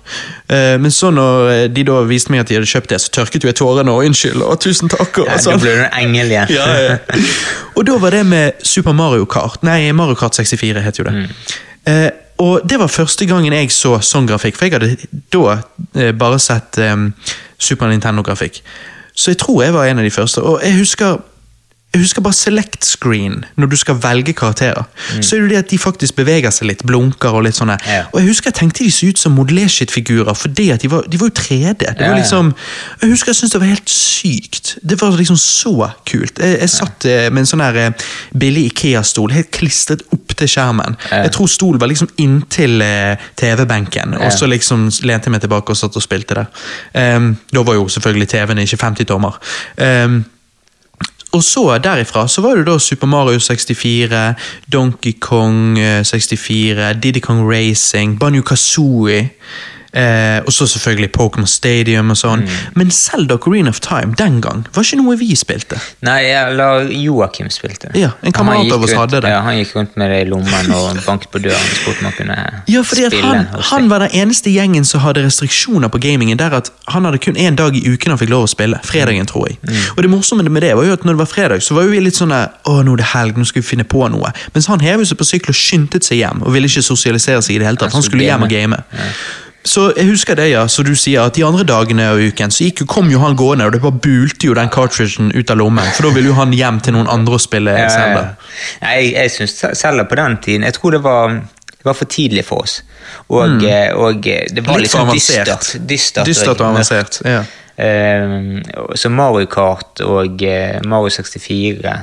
Uh, 0.52 0.76
men 0.84 0.92
så 0.92 1.14
når 1.16 1.70
de 1.72 1.86
da 1.88 2.02
viste 2.10 2.34
meg 2.34 2.44
at 2.44 2.52
de 2.52 2.60
hadde 2.60 2.72
kjøpt 2.74 2.92
det, 2.92 3.00
så 3.06 3.14
tørket 3.22 3.48
jo 3.48 3.52
jeg 3.54 3.60
tårene 3.62 3.96
og 3.96 4.10
unnskyld 4.10 4.44
og 4.44 4.60
tusen 4.66 4.92
takk. 4.92 5.22
og 5.24 5.32
Ja, 5.32 5.40
sånn. 5.48 5.64
ble 5.64 5.78
du 5.78 5.86
en 5.86 5.98
engel 6.04 6.36
igjen. 6.36 6.54
Ja, 6.58 6.68
ja. 6.84 7.00
Og 7.80 7.86
da 7.88 7.96
var 8.04 8.12
det 8.12 8.26
med 8.28 8.60
Super 8.68 8.92
Mario 8.92 9.24
Kart. 9.30 9.64
Nei, 9.64 9.86
Mario 9.96 10.20
Kart 10.20 10.36
64 10.36 10.84
het 10.84 11.00
jo 11.00 11.08
det. 11.08 11.16
Eh, 11.88 12.10
og 12.44 12.68
det 12.68 12.76
var 12.80 12.92
første 12.92 13.24
gangen 13.28 13.56
jeg 13.56 13.72
så 13.72 13.98
sånn 14.04 14.28
grafikk, 14.28 14.60
for 14.60 14.68
jeg 14.68 14.76
hadde 14.76 15.10
da 15.32 15.60
uh, 15.62 16.12
bare 16.20 16.40
sett 16.44 16.80
um, 16.84 17.14
Super 17.56 17.88
Nintendo-grafikk. 17.92 18.60
Så 19.20 19.32
jeg 19.32 19.38
tror 19.38 19.64
jeg 19.64 19.74
var 19.76 19.86
en 19.86 20.00
av 20.00 20.06
de 20.08 20.12
første. 20.12 20.42
Og 20.42 20.62
jeg 20.64 20.78
husker 20.78 21.18
jeg 21.90 22.04
husker 22.04 22.22
bare 22.22 22.38
select 22.38 22.86
screen 22.86 23.40
når 23.58 23.72
du 23.72 23.76
skal 23.82 23.98
velge 23.98 24.34
karakterer. 24.38 24.86
Så 25.26 25.36
er 25.36 25.42
det 25.42 25.50
det 25.50 25.58
at 25.58 25.72
de 25.72 25.78
faktisk 25.82 26.20
beveger 26.20 26.54
seg 26.54 26.70
litt, 26.70 26.84
blunker 26.86 27.34
og 27.34 27.48
litt 27.48 27.58
sånne. 27.58 27.80
Ja. 27.90 28.04
Og 28.12 28.20
jeg 28.22 28.30
husker 28.30 28.52
jeg 28.52 28.60
tenkte 28.60 28.86
de 28.86 28.92
så 28.94 29.10
ut 29.10 29.18
som 29.22 29.34
modellerskittfigurer, 29.34 30.30
at 30.30 30.60
de 30.84 30.92
var, 30.92 31.08
de 31.10 31.20
var 31.20 31.32
jo 31.32 31.36
3D. 31.40 31.74
Det 31.80 31.90
Ja, 31.98 32.12
var 32.12 32.20
liksom, 32.20 32.54
jeg 33.02 33.10
husker 33.16 33.34
jeg 33.34 33.40
syntes 33.42 33.56
det 33.58 33.64
var 33.66 33.74
helt 33.74 33.90
sykt. 33.96 34.76
Det 34.86 35.00
var 35.02 35.18
liksom 35.18 35.42
så 35.42 35.74
kult. 36.06 36.38
Jeg, 36.38 36.62
jeg 36.62 36.70
satt 36.76 37.10
ja. 37.10 37.28
med 37.34 37.42
en 37.42 37.52
sånn 37.56 37.66
her 37.66 37.82
eh, 37.88 38.08
billig 38.38 38.70
Ikea-stol 38.70 39.34
helt 39.34 39.50
klistret 39.56 40.06
opp 40.14 40.38
til 40.38 40.48
skjermen. 40.50 40.98
Jeg 41.10 41.34
tror 41.34 41.50
stolen 41.50 41.82
var 41.82 41.90
liksom 41.90 42.14
inntil 42.22 42.84
eh, 42.86 43.30
TV-benken, 43.40 44.14
og 44.22 44.30
så 44.36 44.46
liksom 44.46 44.92
lente 45.10 45.26
jeg 45.26 45.34
meg 45.34 45.42
tilbake 45.42 45.74
og 45.74 45.82
satt 45.82 45.98
og 45.98 46.06
spilte 46.06 46.38
der. 46.38 46.68
Um, 46.94 47.34
da 47.50 47.66
var 47.66 47.82
jo 47.82 47.90
selvfølgelig 47.90 48.30
TV-en 48.30 48.62
ikke 48.62 48.86
50-tommer. 48.86 49.42
Um, 49.82 50.22
og 51.32 51.44
så 51.44 51.78
derifra 51.78 52.28
så 52.28 52.42
var 52.42 52.58
det 52.58 52.66
da 52.66 52.78
Super 52.80 53.08
Mario 53.08 53.40
64, 53.40 54.36
Donkey 54.74 55.14
Kong 55.22 55.78
eh, 55.80 56.04
64, 56.04 56.94
Diddy 57.04 57.22
Kong 57.22 57.44
Racing, 57.52 58.20
Banjo 58.20 58.42
Kazooie. 58.42 59.30
Eh, 59.92 60.40
og 60.46 60.54
så 60.54 60.68
selvfølgelig 60.70 61.10
Pokémon 61.16 61.48
Stadium 61.50 62.12
og 62.14 62.18
sånn. 62.20 62.44
Men 62.78 62.92
Zelda 62.94 63.38
Green 63.42 63.68
of 63.68 63.80
Time 63.82 64.14
den 64.18 64.40
gang 64.42 64.66
var 64.76 64.84
ikke 64.86 65.00
noe 65.02 65.16
vi 65.18 65.34
spilte. 65.36 65.80
Nei, 66.06 66.20
eller 66.30 66.86
Joakim 66.94 67.50
spilte. 67.50 67.90
Ja, 67.98 68.12
en 68.22 68.32
kamerat 68.36 68.72
av 68.72 68.84
oss 68.84 68.92
rundt- 68.92 69.00
hadde 69.00 69.22
det. 69.26 69.30
Ja, 69.34 69.42
Han 69.42 69.56
gikk 69.58 69.74
rundt 69.76 69.98
med 69.98 70.12
det 70.12 70.20
i 70.28 70.30
lommen 70.30 70.72
og 70.76 71.00
banket 71.08 71.32
på 71.32 71.42
døren 71.42 71.58
og 71.58 71.78
spurte 71.82 72.00
om 72.00 72.06
han 72.12 72.14
kunne 72.20 72.38
Ja, 72.68 72.82
fordi 72.84 73.08
spille 73.10 73.24
han, 73.26 73.48
han 73.72 73.90
var 73.90 74.00
den 74.06 74.10
eneste 74.14 74.54
gjengen 74.54 74.86
som 74.86 75.02
hadde 75.02 75.26
restriksjoner 75.26 75.90
på 75.90 76.00
gamingen. 76.00 76.38
der 76.38 76.54
at 76.54 76.70
Han 76.88 77.06
hadde 77.06 77.18
kun 77.20 77.36
én 77.36 77.56
dag 77.56 77.76
i 77.76 77.82
uken 77.90 78.10
han 78.10 78.18
fikk 78.18 78.30
lov 78.30 78.44
å 78.46 78.50
spille. 78.50 78.80
Fredagen, 78.84 79.26
tror 79.26 79.48
jeg. 79.50 79.58
Og 79.98 80.04
det 80.04 80.10
morsomme 80.10 80.44
med 80.50 80.62
det 80.62 80.76
var 80.76 80.84
jo 80.86 80.94
at 80.94 81.04
når 81.04 81.14
det 81.18 81.18
var 81.18 81.26
fredag, 81.26 81.62
så 81.64 81.74
var 81.74 81.84
vi 81.90 82.00
litt 82.00 82.16
sånn 82.16 82.30
Å, 82.32 82.84
nå 82.84 82.94
er 82.94 82.98
det 82.98 83.06
helg, 83.06 83.36
nå 83.38 83.46
skal 83.46 83.62
vi 83.64 83.68
finne 83.68 83.84
på 83.84 84.06
noe. 84.12 84.32
Mens 84.54 84.68
han 84.68 84.80
hevet 84.80 85.08
seg 85.08 85.18
på 85.18 85.26
sykkel 85.26 85.50
og 85.50 85.56
skyndte 85.56 86.00
seg 86.04 86.18
hjem 86.22 86.44
og 86.46 86.54
ville 86.54 86.68
ikke 86.68 86.84
sosialisere 86.86 87.42
seg 87.42 87.56
i 87.56 87.60
det 87.60 87.66
hele 87.68 87.78
tatt. 87.78 87.92
Han 87.94 88.04
skulle 88.04 88.24
hjem 88.24 88.44
og 88.44 88.50
game. 88.50 88.78
Så 89.64 89.90
jeg 89.98 90.08
husker 90.08 90.36
det, 90.40 90.48
ja, 90.54 90.64
så 90.72 90.84
du 90.88 90.94
sier 90.96 91.26
at 91.28 91.36
de 91.36 91.44
andre 91.46 91.66
dagene 91.68 92.06
og 92.14 92.22
uken 92.32 92.52
så 92.52 92.64
gikk, 92.64 92.86
kom 92.88 93.10
jo 93.12 93.20
han 93.20 93.36
gående, 93.38 93.66
og 93.68 93.74
det 93.76 93.82
bare 93.84 94.00
bulte 94.02 94.48
jo 94.48 94.56
den 94.56 94.70
cartridgen 94.72 95.34
ut 95.36 95.52
av 95.52 95.60
lommen. 95.60 95.86
For 95.98 96.08
da 96.08 96.14
ville 96.16 96.32
jo 96.32 96.38
han 96.38 96.54
hjem 96.56 96.80
til 96.86 96.96
noen 96.96 97.10
andre 97.12 97.36
og 97.36 97.44
spille 97.44 97.76
Ja. 97.76 97.90
Zelda. 97.92 98.22
Nei, 98.82 98.94
Jeg, 98.96 99.14
jeg 99.14 99.32
syns 99.36 99.58
Zelda 99.78 100.04
på 100.08 100.16
den 100.16 100.38
tiden 100.44 100.64
Jeg 100.64 100.74
tror 100.74 100.92
det 100.96 101.04
var, 101.04 101.36
det 101.76 101.86
var 101.86 101.94
for 101.94 102.06
tidlig 102.06 102.46
for 102.48 102.64
oss. 102.64 102.80
Og, 103.28 103.50
mm. 103.60 103.66
og 104.00 104.28
eh, 104.28 104.46
det 104.50 104.64
var. 104.66 104.80
Litt 104.80 104.88
litt 104.88 104.96
sånn 104.96 105.12
dystert. 105.12 105.74
Dystert, 105.90 106.26
Dystert 106.26 106.60
og 106.60 106.70
avansert. 106.72 107.22
ja. 107.26 107.44
Um, 107.80 108.58
så 109.00 109.08
Mario 109.08 109.48
Kart 109.48 110.02
og 110.04 110.42
eh, 110.44 110.82
Mario 110.84 111.14
64 111.16 111.94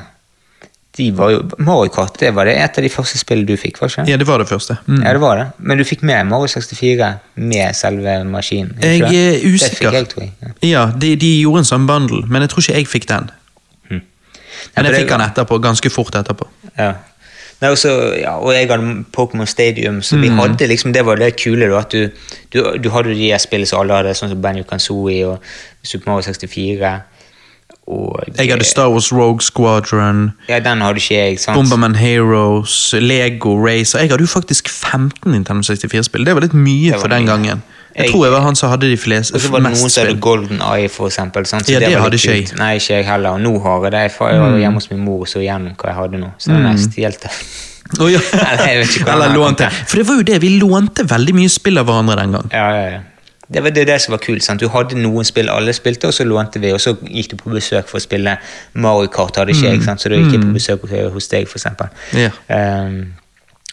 de 0.96 1.10
var 1.12 1.30
jo, 1.30 1.42
Mario 1.58 1.90
Kart 1.92 2.18
det 2.20 2.30
var 2.34 2.44
det 2.48 2.54
et 2.56 2.78
av 2.78 2.84
de 2.84 2.88
første 2.88 3.18
spillene 3.20 3.46
du 3.46 3.56
fikk, 3.60 3.80
var 3.82 3.88
ikke 3.92 4.06
ja, 4.08 4.16
det 4.16 4.26
var 4.26 4.38
det 4.38 4.48
første. 4.48 4.78
Mm. 4.86 5.02
Ja, 5.04 5.12
det 5.12 5.20
var 5.20 5.36
det. 5.36 5.46
Men 5.58 5.78
du 5.78 5.84
fikk 5.84 6.02
med 6.02 6.26
Mario 6.26 6.46
64 6.48 7.10
med 7.36 7.74
selve 7.76 8.24
maskinen? 8.24 8.72
ikke 8.80 8.86
Jeg 8.86 9.00
er 9.02 9.34
er 9.36 9.40
Det 9.40 9.54
usikker. 9.54 9.76
fikk 9.90 9.92
jeg, 9.92 10.08
tror 10.08 10.22
jeg. 10.22 10.32
Ja. 10.42 10.52
Ja, 10.68 10.84
de, 11.00 11.16
de 11.16 11.32
gjorde 11.42 11.58
en 11.64 11.68
sånn 11.72 11.86
bundle, 11.86 12.22
men 12.26 12.42
jeg 12.42 12.50
tror 12.50 12.64
ikke 12.64 12.74
jeg 12.80 12.88
fikk 12.88 13.06
den. 13.12 13.30
Ja, 13.90 14.82
Men 14.82 14.84
jeg 14.86 14.92
det- 14.94 15.00
fikk 15.02 15.08
den 15.18 15.20
etterpå, 15.30 15.58
ganske 15.62 15.90
fort 15.90 16.14
etterpå. 16.14 16.46
Ja. 16.78 16.94
Nei, 17.60 17.70
også, 17.72 17.90
ja, 18.20 18.34
og 18.36 18.52
jeg 18.52 18.68
hadde 18.68 19.04
Pokémon 19.16 19.46
Stadium, 19.48 20.02
så 20.02 20.16
Mm. 20.16 20.22
vi 20.22 20.28
hadde 20.28 20.66
liksom, 20.68 20.92
det 20.92 21.04
var 21.06 21.16
det 21.16 21.36
kule. 21.36 21.68
da, 21.70 21.78
at 21.78 21.90
Du, 21.90 22.10
du, 22.52 22.78
du 22.78 22.90
hadde 22.90 23.14
de 23.14 23.32
spillene 23.38 23.66
som 23.66 23.80
alle 23.80 23.94
hadde, 23.94 24.14
sånn 24.14 24.28
som 24.28 24.40
Banjo 24.42 24.62
Kanzoi 24.64 25.22
og 25.24 25.38
Super 25.82 26.10
Mario 26.10 26.22
64. 26.22 27.02
Og, 27.86 28.18
Jeg 28.38 28.50
hadde 28.50 28.64
Star 28.66 28.88
Wars 28.90 29.12
Rogue 29.12 29.40
Squadron, 29.40 30.32
Ja, 30.48 30.58
den 30.58 30.80
hadde 30.82 30.98
ikke 30.98 31.14
jeg. 31.14 31.38
sant? 31.38 31.54
Bomberman 31.54 31.94
Heroes, 31.94 32.94
Lego 32.98 33.54
Racer 33.56 34.00
Jeg 34.00 34.10
hadde 34.10 34.22
jo 34.26 34.26
faktisk 34.26 34.68
15 34.68 35.30
Nintendo 35.32 35.62
64-spill. 35.62 36.24
Det 36.26 36.34
var 36.34 36.40
litt 36.42 36.52
mye 36.54 36.92
var 36.92 36.98
for 37.00 37.08
den 37.08 37.22
mye. 37.24 37.30
gangen. 37.30 37.62
Jeg, 37.96 38.04
Jeg- 38.04 38.10
tror 38.12 38.24
jeg 38.26 38.32
var 38.32 38.40
han 38.42 38.54
som 38.56 38.70
hadde 38.70 38.90
de 38.90 38.96
fleste 38.96 39.34
Og 39.34 39.40
så 39.40 39.48
var 39.50 39.60
det 39.60 39.70
noen 39.70 39.88
som 39.90 40.04
hadde. 40.06 40.20
Golden 40.20 40.60
Eye, 40.60 40.88
for 40.88 41.06
eksempel. 41.08 41.46
Sant? 41.46 41.64
Så 41.66 41.72
Ja, 41.72 41.78
det 41.78 41.88
det 41.88 41.98
hadde 42.02 42.14
ikke 42.18 42.34
jeg. 42.34 42.58
Nei, 42.58 42.74
ikke 42.76 42.88
jeg 42.96 43.04
heller. 43.06 43.30
Og 43.30 43.40
nå 43.40 43.62
har 43.62 43.82
jeg 43.84 43.92
det. 43.92 44.00
Jeg 44.00 44.40
var 44.40 44.50
Mm. 44.50 44.58
hjemme 44.60 44.74
hos 44.74 44.90
min 44.90 45.00
mor 45.04 45.20
og 45.20 45.26
så 45.28 45.38
gjennom 45.40 45.76
hva 45.76 45.86
jeg 45.86 45.94
hadde 45.94 46.18
nå. 46.20 46.30
Så 46.38 46.46
den 46.52 46.64
har 46.64 46.74
jeg 46.74 46.90
stjålet 46.90 47.20
det. 47.22 47.30
Å, 48.00 48.10
ja. 48.10 48.18
Eller 49.12 49.34
lånte. 49.34 49.70
For 49.86 49.96
det 49.96 50.06
var 50.08 50.16
jo 50.16 50.22
det, 50.22 50.40
vi 50.42 50.58
lånte 50.58 51.06
veldig 51.06 51.34
mye 51.34 51.48
spill 51.48 51.78
av 51.78 51.86
hverandre 51.86 52.16
den 52.16 52.32
gang. 52.32 52.50
Ja, 52.52 52.70
ja, 52.74 52.90
ja. 52.90 53.00
Det 53.52 53.62
var 53.62 53.70
det, 53.70 53.84
det 53.86 54.00
som 54.02 54.12
var 54.12 54.18
kult. 54.18 54.42
sant? 54.42 54.60
Du 54.60 54.68
hadde 54.68 54.96
noen 54.98 55.24
spill 55.24 55.48
alle 55.52 55.72
spilte, 55.76 56.08
og 56.08 56.14
så 56.14 56.24
lånte 56.26 56.58
vi, 56.58 56.72
og 56.74 56.80
så 56.82 56.96
gikk 57.06 57.30
du 57.30 57.36
på 57.36 57.52
besøk 57.54 57.86
for 57.86 58.00
å 58.00 58.02
spille 58.02 58.36
Mario 58.74 59.06
Kart, 59.12 59.36
hadde 59.38 59.54
ikke 59.54 59.70
jeg, 59.70 59.82
sant? 59.86 60.02
så 60.02 60.10
da 60.10 60.18
gikk 60.18 60.40
på 60.42 60.52
besøk 60.56 60.88
hos 61.14 61.28
deg, 61.30 61.46
for 61.46 61.60
eksempel. 61.60 61.88
Um, 62.50 63.14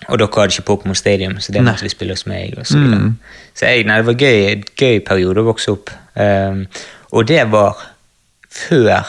og 0.10 0.20
dere 0.20 0.30
hadde 0.36 0.54
ikke 0.54 0.68
Pokémon 0.68 0.96
Stadium, 0.96 1.40
så 1.40 1.52
det 1.56 1.64
måtte 1.66 1.88
vi 1.88 1.90
spille 1.90 2.14
hos 2.14 2.26
meg. 2.30 2.54
Og 2.58 2.68
så 2.68 2.78
videre. 2.78 3.14
så 3.56 3.66
jeg, 3.66 3.86
nei, 3.90 3.98
det 3.98 4.06
var 4.06 4.14
gøy, 4.14 4.64
gøy 4.78 5.00
periode 5.08 5.42
å 5.42 5.48
vokse 5.48 5.72
opp. 5.72 5.90
Um, 6.16 6.66
og 7.12 7.28
det 7.28 7.52
var 7.52 7.80
før 8.52 9.08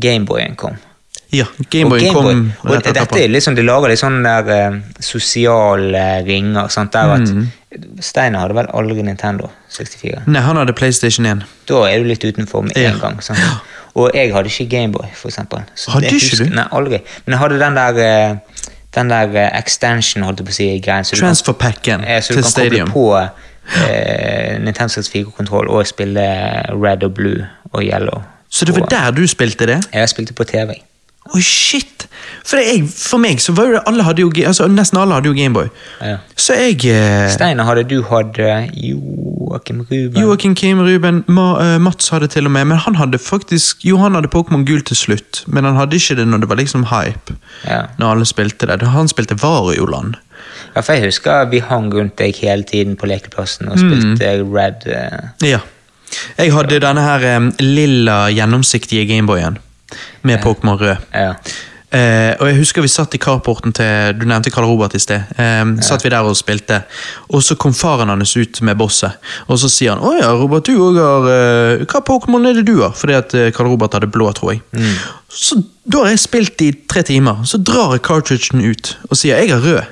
Gameboyen 0.00 0.56
kom. 0.56 0.76
Ja, 1.32 1.44
Gameboyen 1.70 2.04
Game 2.04 2.14
kom 2.14 2.70
og 2.70 2.82
dette 2.84 3.22
er 3.24 3.28
liksom, 3.28 3.56
De 3.56 3.62
lager 3.62 3.88
litt 3.90 3.98
sånne 3.98 4.34
der 4.44 4.70
uh, 4.74 4.80
sosiale 5.02 6.04
ringer. 6.26 6.68
Sant? 6.68 6.92
Der 6.92 7.14
at 7.16 7.28
Mm. 7.30 7.46
Steiner 8.00 8.38
hadde 8.38 8.54
vel 8.54 8.66
aldri 8.74 9.02
Nintendo 9.02 9.48
64. 9.70 10.22
Nei, 10.26 10.40
han 10.40 10.56
hadde 10.56 10.72
PlayStation 10.72 11.26
1. 11.26 11.42
Da 11.68 11.74
er 11.90 11.98
du 11.98 12.04
litt 12.08 12.24
utenfor 12.24 12.62
med 12.62 12.76
Ja. 12.76 12.90
en 12.92 13.00
gang. 13.00 13.22
Sant? 13.22 13.38
Og 13.94 14.10
jeg 14.14 14.32
hadde 14.34 14.48
ikke 14.50 14.66
Gameboy, 14.70 15.06
for 15.14 15.28
eksempel. 15.28 15.62
Så 15.74 15.90
Hadde 15.90 16.06
det 16.10 16.22
ikke 16.22 16.44
du? 16.44 16.54
Nei, 16.54 16.64
aldri. 16.72 16.98
Men 17.26 17.32
jeg 17.32 17.38
hadde 17.38 17.58
den 17.60 17.74
der 17.74 17.98
eh, 18.30 18.36
den 18.94 19.08
der 19.10 19.34
eh, 19.36 19.58
extension, 19.58 20.22
holdt 20.22 20.38
jeg 20.40 20.46
på 20.46 20.50
å 20.50 20.54
si, 20.54 20.68
greien. 20.80 21.04
Transferpacken 21.04 22.04
Ja, 22.06 22.20
så 22.20 22.34
du 22.34 22.42
kan 22.42 22.50
Stadium. 22.50 22.88
koble 22.92 23.28
på 23.74 23.84
eh, 23.88 24.58
Nintendo 24.62 25.00
64-kontroll 25.00 25.68
og 25.70 25.86
spille 25.86 26.24
red 26.70 27.02
og 27.04 27.14
blue 27.14 27.46
og 27.72 27.82
yellow. 27.82 28.22
Så 28.50 28.64
det 28.64 28.74
var 28.74 28.82
Og- 28.82 28.90
der 28.90 29.10
du 29.10 29.26
spilte 29.26 29.66
det? 29.66 29.80
Jeg 29.92 30.08
spilte 30.08 30.32
på 30.32 30.44
TV. 30.44 30.74
Oi, 31.32 31.40
shit! 31.40 32.04
For, 32.44 32.60
jeg, 32.60 32.82
for 32.92 33.20
meg 33.22 33.40
så 33.40 33.54
var 33.56 33.70
jo 33.70 33.76
det 33.78 33.82
alle 33.88 34.04
hadde 34.04 34.20
jo, 34.20 34.30
altså, 34.44 34.66
Nesten 34.68 34.98
alle 35.00 35.16
hadde 35.16 35.30
jo 35.30 35.36
Gameboy. 35.36 35.70
Ja. 36.04 36.18
Så 36.36 36.56
jeg 36.58 36.84
eh, 36.92 37.30
Steiner 37.32 37.64
hadde 37.64 37.86
du 37.88 38.02
hadde 38.10 38.50
Joakim 38.76 39.80
Ruben. 39.88 40.18
Joakim 40.20 40.54
Kim 40.58 40.82
Ruben, 40.84 41.22
Ma, 41.32 41.46
uh, 41.56 41.78
Mats 41.80 42.12
hadde 42.12 42.28
til 42.28 42.44
og 42.44 42.52
med, 42.52 42.68
men 42.68 42.82
han 42.84 42.98
hadde 43.00 43.18
faktisk 43.18 43.86
Jo, 43.88 43.96
han 44.02 44.18
hadde 44.18 44.28
Pokémon 44.32 44.66
Gul 44.68 44.84
til 44.84 45.00
slutt, 45.00 45.42
men 45.48 45.64
han 45.64 45.80
hadde 45.80 45.96
ikke 45.96 46.18
det 46.20 46.28
når 46.28 46.44
det 46.44 46.52
var 46.52 46.60
liksom 46.60 46.86
hype. 46.92 47.38
Ja. 47.64 47.86
Når 47.98 48.16
alle 48.18 48.28
spilte 48.28 48.68
det. 48.68 48.82
Han 48.92 49.08
spilte 49.08 49.40
Varioland. 49.40 50.20
ja, 50.74 50.80
for 50.82 50.92
jeg 50.92 51.08
husker 51.08 51.48
vi 51.48 51.64
hang 51.64 51.88
rundt 51.94 52.18
deg 52.20 52.36
hele 52.44 52.68
tiden 52.68 52.98
på 53.00 53.08
lekeplassen 53.08 53.72
og 53.72 53.80
spilte 53.80 54.36
Red. 54.44 54.84
Uh, 54.84 55.32
Ja. 55.54 55.64
Jeg 56.38 56.52
hadde 56.54 56.78
denne 56.78 57.02
her 57.02 57.24
um, 57.40 57.48
lilla, 57.58 58.28
gjennomsiktige 58.30 59.06
Gameboyen 59.08 59.56
med 60.22 60.42
Pokémon 60.44 60.78
rød. 60.80 60.96
ja. 61.14 61.34
Eh, 61.94 62.32
og 62.40 62.48
jeg 62.48 62.56
husker 62.58 62.82
vi 62.82 62.90
satt 62.90 63.12
i 63.14 63.20
carporten 63.22 63.70
til 63.74 64.16
Du 64.18 64.24
nevnte 64.26 64.50
Karl 64.50 64.66
Robert 64.66 64.96
i 64.98 64.98
sted. 65.02 65.28
Eh, 65.38 65.60
Satt 65.84 66.02
vi 66.02 66.10
der 66.10 66.26
og 66.26 66.34
spilte, 66.34 66.80
og 67.30 67.44
så 67.44 67.54
kom 67.54 67.74
faren 67.76 68.10
hans 68.10 68.34
ut 68.34 68.60
med 68.66 68.78
bosset. 68.80 69.14
Og 69.46 69.60
så 69.62 69.70
sier 69.70 69.94
han 69.94 70.02
'Å 70.02 70.14
ja, 70.20 70.32
Robert, 70.34 70.66
du 70.66 70.74
òg 70.74 70.98
har 70.98 71.28
uh, 71.28 71.84
Hva 71.84 72.00
Pokémon 72.02 72.48
er 72.48 72.54
det 72.58 72.66
du 72.66 72.82
har?' 72.82 72.96
Fordi 72.98 73.14
at 73.14 73.34
eh, 73.34 73.52
Karl 73.52 73.70
Robert 73.70 73.94
hadde 73.94 74.10
blå, 74.10 74.32
tror 74.32 74.52
jeg. 74.52 74.62
Så 75.30 75.62
da 75.86 76.02
har 76.02 76.10
jeg 76.10 76.18
spilt 76.18 76.62
i 76.62 76.72
tre 76.88 77.02
timer. 77.02 77.44
Så 77.44 77.62
drar 77.62 77.92
jeg 77.92 78.02
cartridgen 78.02 78.64
ut 78.64 78.96
og 79.10 79.16
sier 79.16 79.36
'jeg 79.38 79.50
har 79.50 79.60
rød'. 79.60 79.86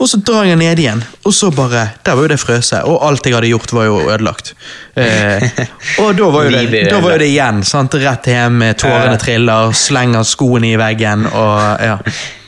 Og 0.00 0.08
så 0.08 0.16
drar 0.24 0.46
jeg 0.48 0.56
ned 0.56 0.78
igjen, 0.80 1.02
og 1.28 1.32
så 1.36 1.50
bare 1.52 1.82
Der 2.06 2.14
var 2.16 2.22
jo 2.24 2.28
det 2.32 2.38
frøset, 2.40 2.82
og 2.88 3.02
alt 3.04 3.26
jeg 3.26 3.34
hadde 3.36 3.50
gjort, 3.50 3.72
var 3.76 3.84
jo 3.84 3.98
ødelagt. 4.08 4.54
Eh, 4.96 5.44
og 6.00 6.16
da 6.16 6.30
var 6.32 6.48
det, 6.50 6.86
da 6.88 7.00
var 7.04 7.12
jo 7.12 7.18
det 7.18 7.28
igjen. 7.28 7.62
sant? 7.68 7.94
Rett 8.00 8.24
hjem, 8.32 8.62
eh, 8.62 8.72
tårene 8.80 9.18
triller, 9.20 9.72
slenger 9.76 10.24
skoene 10.24 10.72
i 10.72 10.76
veggen 10.80 11.26
og 11.28 11.84
ja. 11.84 11.98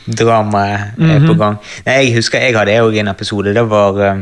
Dramaet 0.03 0.97
Mhm. 0.97 1.11
er 1.15 1.27
på 1.29 1.33
gang. 1.39 1.57
Nei, 1.85 1.93
Jeg 2.05 2.15
husker 2.17 2.39
jeg 2.41 2.55
hadde 2.57 2.73
òg 2.83 2.97
en 2.99 3.07
episode. 3.07 3.53
Det 3.53 3.63
var 3.69 4.01
eh, 4.03 4.17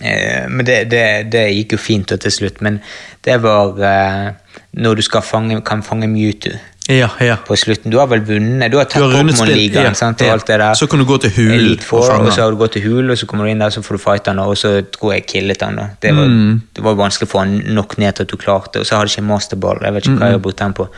Men 0.00 0.64
det, 0.66 0.90
det, 0.90 1.04
det 1.32 1.46
gikk 1.54 1.72
jo 1.76 1.78
fint 1.78 2.06
til 2.20 2.32
slutt. 2.32 2.60
Men 2.64 2.80
det 3.24 3.38
var 3.42 3.78
eh, 3.78 4.28
når 4.72 4.94
du 5.00 5.02
fange, 5.22 5.60
kan 5.64 5.82
fange 5.82 6.08
Mewtwo 6.08 6.52
Ja, 6.90 7.08
ja. 7.20 7.36
på 7.46 7.54
slutten. 7.56 7.92
Du 7.92 7.98
har 8.00 8.08
vel 8.10 8.24
vunnet? 8.26 8.72
Du 8.72 8.76
har 8.76 8.88
tatt 8.90 9.02
Pokémon-ligaen 9.02 9.94
ja. 9.94 10.72
Så 10.74 10.88
kan 10.90 10.98
du 10.98 11.04
gå 11.06 11.18
til 11.22 11.30
hul 11.36 11.76
og 11.76 11.84
fange. 12.08 12.26
og 12.26 12.32
så 12.32 12.42
har 12.42 12.50
du 12.50 12.56
gått 12.58 12.72
til 12.72 12.82
hul, 12.88 13.10
og 13.10 13.18
så 13.18 13.26
kommer 13.26 13.46
du 13.46 13.52
inn 13.52 13.62
der, 13.62 13.70
så 13.70 13.82
får 13.82 13.94
du 13.98 14.02
fighte 14.02 14.32
han, 14.34 14.40
og 14.42 14.56
så 14.58 14.72
tror 14.90 15.12
jeg 15.14 15.26
killet 15.30 15.62
han. 15.62 15.78
Det 16.02 16.10
var, 16.16 16.26
Mm. 16.26 16.60
det 16.76 16.82
var 16.84 16.94
vanskelig 16.98 17.28
å 17.28 17.32
få 17.32 17.38
han 17.44 17.54
nok 17.78 17.98
ned 17.98 18.14
til 18.16 18.22
at 18.26 18.28
du 18.28 18.36
klarte, 18.36 18.80
og 18.80 18.86
så 18.86 18.96
hadde 18.96 19.12
jeg 19.12 19.18
ikke 19.22 19.28
masterball. 19.30 19.78
Jeg 19.84 19.94
vet 19.94 20.06
ikke 20.08 20.18
hva 20.18 20.26
jeg 20.32 20.38
har 20.40 20.44
brukt 20.48 20.58
den 20.58 20.72
på. 20.74 20.88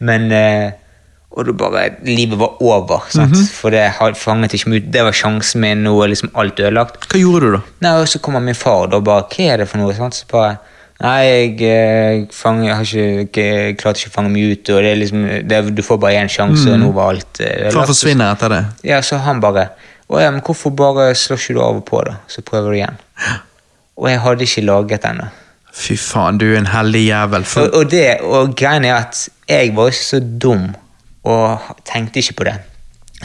Men 0.00 0.32
eh, 0.32 0.72
Og 1.38 1.46
det 1.46 1.54
bare, 1.54 1.84
livet 2.02 2.38
var 2.40 2.56
over, 2.66 3.04
sant? 3.14 3.36
Mhm. 3.36 3.44
for 3.54 3.70
det 3.70 3.84
fanget 4.18 4.56
ikke 4.56 4.72
meg 4.72 4.80
ut. 4.82 4.88
Det 4.90 5.04
var 5.06 5.14
sjansen 5.14 5.60
min, 5.62 5.84
nå 5.86 5.92
er 6.02 6.10
liksom 6.10 6.32
alt 6.34 6.58
ødelagt. 6.58 7.06
Hva 7.06 7.20
gjorde 7.20 7.46
du, 7.46 7.52
da? 7.54 7.60
Nei, 7.86 7.92
og 8.02 8.08
så 8.10 8.18
kommer 8.18 8.42
min 8.42 8.58
far 8.58 8.88
da 8.90 8.98
bare 8.98 9.28
Hva 9.30 9.52
er 9.52 9.62
det 9.62 9.68
for 9.70 9.78
noe? 9.78 9.94
Sant? 9.94 10.18
Så 10.18 10.26
bare 10.32 10.56
Nei, 10.98 11.18
jeg, 11.22 11.60
eh, 11.62 12.24
fanger, 12.34 12.64
jeg 12.66 12.74
har 12.74 12.88
ikke, 13.22 13.42
jeg 13.44 13.76
klarte 13.78 14.00
ikke 14.02 14.10
å 14.10 14.14
fange 14.16 14.32
meg 14.32 14.48
ut, 14.50 14.70
og 14.74 14.82
det 14.82 14.88
er 14.90 14.96
liksom, 14.98 15.20
det, 15.46 15.60
du 15.76 15.82
får 15.86 16.00
bare 16.02 16.24
én 16.24 16.30
sjanse, 16.32 16.64
og 16.72 16.80
nå 16.82 16.88
var 16.96 17.12
alt 17.12 17.38
eh, 17.38 17.68
For 17.68 17.84
han 17.84 17.86
forsvinner 17.92 18.32
etter 18.34 18.50
det? 18.50 18.58
Ja, 18.90 18.98
så 19.06 19.20
han 19.22 19.38
bare 19.44 19.68
Å 20.10 20.18
ja, 20.18 20.32
men 20.34 20.42
hvorfor 20.42 20.74
bare 20.74 21.12
slår 21.14 21.38
ikke 21.38 21.54
du 21.54 21.60
av 21.62 21.78
og 21.78 21.84
på, 21.86 22.02
da? 22.02 22.16
Så 22.26 22.42
prøver 22.42 22.72
du 22.74 22.80
igjen. 22.80 22.98
Og 23.94 24.08
jeg 24.10 24.22
hadde 24.24 24.46
ikke 24.48 24.64
laget 24.66 25.06
ennå. 25.06 25.28
Fy 25.78 25.94
faen, 26.00 26.38
du 26.40 26.46
er 26.48 26.56
en 26.58 26.70
heldig 26.72 27.04
jævel. 27.04 27.44
Og, 27.44 27.50
For, 27.52 27.74
og, 27.78 27.90
det, 27.92 28.04
og 28.24 28.56
greien 28.58 28.88
er 28.88 28.96
at 29.04 29.20
jeg 29.46 29.74
var 29.76 29.92
ikke 29.92 30.06
så 30.08 30.22
dum 30.42 30.70
og 31.24 31.58
tenkte 31.84 32.20
ikke 32.22 32.34
på 32.40 32.44
det. 32.44 32.56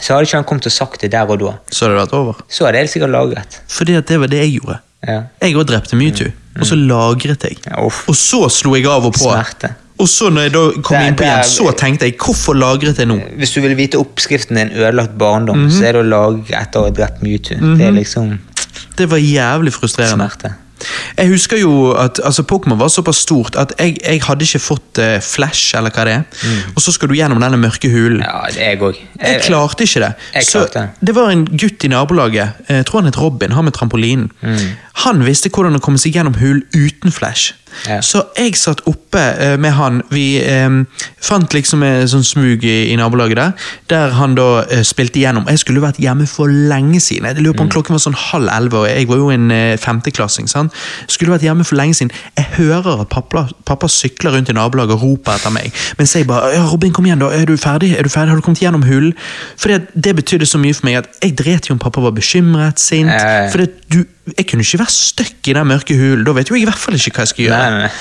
Så 0.00 0.12
hadde 0.14 0.26
ikke 0.26 0.36
han 0.40 0.44
kommet 0.44 0.66
og 0.66 0.72
sagt 0.72 1.00
det 1.00 1.12
der 1.12 1.28
og 1.30 1.38
da. 1.38 1.52
så 1.70 1.84
hadde 1.86 1.94
det 1.94 2.02
vært 2.02 2.14
over. 2.18 2.34
Så 2.48 2.64
hadde 2.66 2.78
jeg 2.78 2.88
sikkert 2.90 3.10
lagret. 3.14 3.60
Fordi 3.68 3.94
at 3.94 4.06
det 4.08 4.18
var 4.20 4.26
det 4.26 4.38
jeg 4.42 4.60
gjorde. 4.60 4.78
Ja. 5.06 5.20
Jeg 5.42 5.54
òg 5.54 5.64
drepte 5.68 5.96
Mewtwo, 5.96 6.30
og 6.58 6.66
så 6.66 6.74
lagret 6.80 7.42
jeg. 7.44 7.58
Ja. 7.66 7.76
Og 7.84 8.14
så 8.16 8.48
slo 8.50 8.74
jeg 8.74 8.86
av 8.86 9.04
og 9.06 9.12
på. 9.14 9.28
Smerte. 9.30 9.74
Og 10.00 10.08
så 10.10 10.26
når 10.32 10.42
jeg 10.48 10.52
da 10.52 10.62
kom 10.82 10.96
Der- 10.96 11.06
inn 11.06 11.14
på 11.14 11.22
igjen, 11.22 11.44
så 11.44 11.70
tenkte 11.78 12.06
jeg 12.08 12.16
hvorfor 12.18 12.54
lagret 12.58 12.98
jeg 12.98 13.06
nå? 13.06 13.20
Hvis 13.38 13.52
du 13.54 13.60
vil 13.60 13.76
vite 13.76 13.94
oppskriften 14.00 14.56
din 14.56 14.70
ødelagt 14.74 15.16
barndom, 15.18 15.56
Mhm. 15.66 15.70
så 15.70 15.84
er 15.86 15.92
det 15.92 16.02
å 16.02 16.08
lage 16.08 16.50
etter 16.50 16.80
å 16.80 16.84
ha 16.84 16.90
drept 16.90 17.22
Mewtwo. 17.22 17.76
Det 17.78 17.86
er 17.86 17.92
liksom 17.92 18.38
Det 18.96 19.06
var 19.08 19.18
jævlig 19.18 19.72
frustrerende. 19.72 20.16
smerte. 20.30 20.54
Jeg 21.16 21.30
husker 21.30 21.60
jo 21.60 21.92
at 21.98 22.20
altså, 22.24 22.42
Pokémon 22.42 22.78
var 22.80 22.90
såpass 22.92 23.22
stort 23.24 23.56
at 23.60 23.72
jeg, 23.78 23.96
jeg 24.02 24.22
hadde 24.26 24.46
ikke 24.46 24.60
fått 24.62 25.00
uh, 25.00 25.16
Flash, 25.22 25.76
eller 25.78 25.94
hva 25.94 26.06
det 26.08 26.16
er. 26.18 26.24
Og 26.74 26.82
så 26.82 26.94
skal 26.94 27.10
du 27.10 27.14
gjennom 27.18 27.40
denne 27.42 27.60
mørke 27.60 27.90
hulen. 27.92 28.24
Ja, 28.24 28.42
er 28.58 28.74
jeg. 28.80 29.04
Jeg 29.20 29.44
klarte 29.46 29.86
ikke 29.86 30.02
det. 30.04 30.12
Jeg 30.34 30.48
Så 30.48 30.64
klarte 30.64 30.88
det. 31.00 31.14
var 31.16 31.30
en 31.30 31.44
gutt 31.46 31.86
i 31.86 31.92
nabolaget, 31.92 32.64
jeg 32.68 32.86
tror 32.88 33.04
han 33.04 33.12
het 33.12 33.20
Robin, 33.20 33.54
han 33.54 33.68
med 33.68 33.76
trampolinen. 33.78 34.30
Mm. 34.42 34.66
Han 35.02 35.24
visste 35.26 35.50
hvordan 35.50 35.74
å 35.74 35.82
komme 35.82 35.98
seg 35.98 36.14
gjennom 36.14 36.36
hull 36.38 36.62
uten 36.74 37.10
flash. 37.12 37.52
Ja. 37.88 37.96
Så 38.06 38.20
jeg 38.38 38.54
satt 38.54 38.84
oppe 38.86 39.18
uh, 39.18 39.56
med 39.58 39.72
han. 39.74 39.96
Vi 40.14 40.38
um, 40.46 40.84
fant 41.18 41.50
liksom 41.56 41.82
en 41.82 42.06
sånn 42.06 42.22
smug 42.22 42.62
i, 42.62 42.92
i 42.92 42.94
nabolaget 43.00 43.34
der, 43.40 43.64
der 43.90 44.14
han 44.14 44.36
da 44.38 44.44
uh, 44.62 44.82
spilte 44.86 45.18
gjennom. 45.18 45.48
Jeg 45.50 45.58
skulle 45.64 45.82
vært 45.82 45.98
hjemme 45.98 46.28
for 46.30 46.46
lenge 46.46 47.00
siden. 47.02 47.26
Jeg 47.26 47.42
lurer 47.42 47.56
på 47.58 47.64
om 47.66 47.66
Mm. 47.66 47.72
klokken 47.74 47.96
var 47.96 48.04
sånn 48.04 48.14
halv 48.30 48.52
elleve, 48.54 48.84
og 48.84 48.86
jeg 48.86 49.08
var 49.10 49.18
jo 49.18 49.30
en 49.34 49.50
uh, 49.50 49.74
femteklassing. 49.82 50.46
sant? 50.48 50.72
Skulle 51.10 51.34
vært 51.34 51.42
hjemme 51.48 51.66
for 51.66 51.74
lenge 51.80 51.98
siden. 51.98 52.14
Jeg 52.38 52.46
hører 52.60 53.02
at 53.02 53.08
pappa, 53.10 53.48
pappa 53.66 53.90
sykler 53.90 54.36
rundt 54.38 54.54
i 54.54 54.54
nabolaget 54.54 54.94
og 54.94 55.02
roper 55.02 55.34
etter 55.34 55.50
meg. 55.58 55.74
Mens 55.98 56.14
jeg 56.14 56.28
bare 56.30 56.54
ja, 56.54 56.62
'Robin, 56.70 56.92
kom 56.94 57.06
igjen, 57.10 57.18
da. 57.18 57.32
Er 57.34 57.44
du 57.50 57.56
ferdig? 57.58 57.96
Er 57.98 58.06
du 58.06 58.08
ferdig? 58.14 58.30
Har 58.30 58.36
du 58.38 58.46
kommet 58.46 58.62
gjennom 58.62 58.86
hull?' 58.86 59.14
For 59.58 59.74
Det 59.98 60.14
betydde 60.16 60.46
så 60.46 60.58
mye 60.62 60.74
for 60.74 60.86
meg 60.86 61.02
at 61.02 61.08
jeg 61.22 61.34
dret 61.42 61.66
jo 61.68 61.74
om 61.74 61.82
pappa 61.82 62.00
var 62.00 62.14
bekymret, 62.14 62.78
sint. 62.78 63.10
Ja, 63.10 63.42
ja. 63.42 63.50
Fordi 63.50 63.62
at 63.66 63.90
du, 63.90 64.04
Jeg 64.24 64.46
kunne 64.48 64.64
ikke 64.64 64.80
være 64.80 64.94
stuck 64.94 65.50
i 65.50 65.52
den 65.56 65.68
mørke 65.68 65.96
hulen. 65.98 66.24
Da 66.24 66.32
vet 66.32 66.48
jo 66.48 66.56
jeg 66.56 66.64
i 66.64 66.70
hvert 66.70 66.80
fall 66.80 66.96
ikke 66.96 67.12
hva 67.18 67.26
jeg 67.26 67.34
skal 67.34 67.44
gjøre. 67.44 67.58
Nei, 67.60 67.84
nei. 67.84 67.92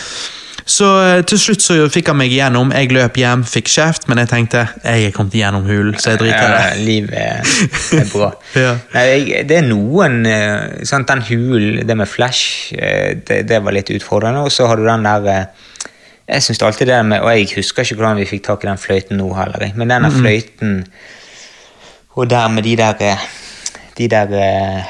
Så 0.65 0.87
eh, 1.03 1.21
til 1.27 1.39
slutt 1.39 1.63
så 1.63 1.75
fikk 1.91 2.11
han 2.11 2.17
meg 2.21 2.31
igjennom. 2.31 2.71
Jeg 2.75 2.91
løp 2.95 3.17
hjem, 3.19 3.43
fikk 3.47 3.67
kjeft, 3.73 4.07
men 4.07 4.21
jeg 4.21 4.29
tenkte 4.31 4.63
jeg 4.79 5.09
er 5.09 5.15
kommet 5.15 5.35
igjennom 5.35 5.67
hulen, 5.67 5.97
så 5.99 6.13
jeg 6.13 6.21
driter 6.21 6.39
i 6.39 6.53
Ja, 6.53 6.69
livet 6.79 7.17
er, 7.19 8.07
bra. 8.13 8.29
Ja. 8.63 8.77
Nei, 8.93 9.43
det 9.49 9.59
er 9.59 9.67
noen 9.67 10.21
eh, 10.29 10.85
sant, 10.87 11.09
Den 11.09 11.25
hulen, 11.27 11.83
det 11.87 11.99
med 11.99 12.07
flash, 12.09 12.71
eh, 12.77 13.19
det, 13.27 13.43
det 13.49 13.59
var 13.65 13.75
litt 13.75 13.91
utfordrende. 13.91 14.45
Og 14.47 14.55
så 14.55 14.69
har 14.69 14.79
du 14.79 14.87
den 14.87 15.03
der 15.07 15.29
Jeg 16.23 16.47
synes 16.47 16.63
alltid 16.63 16.87
det 16.87 17.01
med 17.05 17.19
Og 17.19 17.33
jeg 17.33 17.49
husker 17.57 17.83
ikke 17.83 17.99
hvordan 17.99 18.21
vi 18.21 18.29
fikk 18.29 18.45
tak 18.47 18.63
i 18.63 18.71
den 18.71 18.79
fløyten 18.79 19.19
nå 19.19 19.27
heller, 19.35 19.67
men 19.75 19.91
denne 19.91 20.11
fløyten 20.13 20.85
Og 22.15 22.29
der 22.31 22.47
med 22.47 22.63
de 22.63 22.77
der 22.79 23.17
De 23.97 24.07
der 24.07 24.31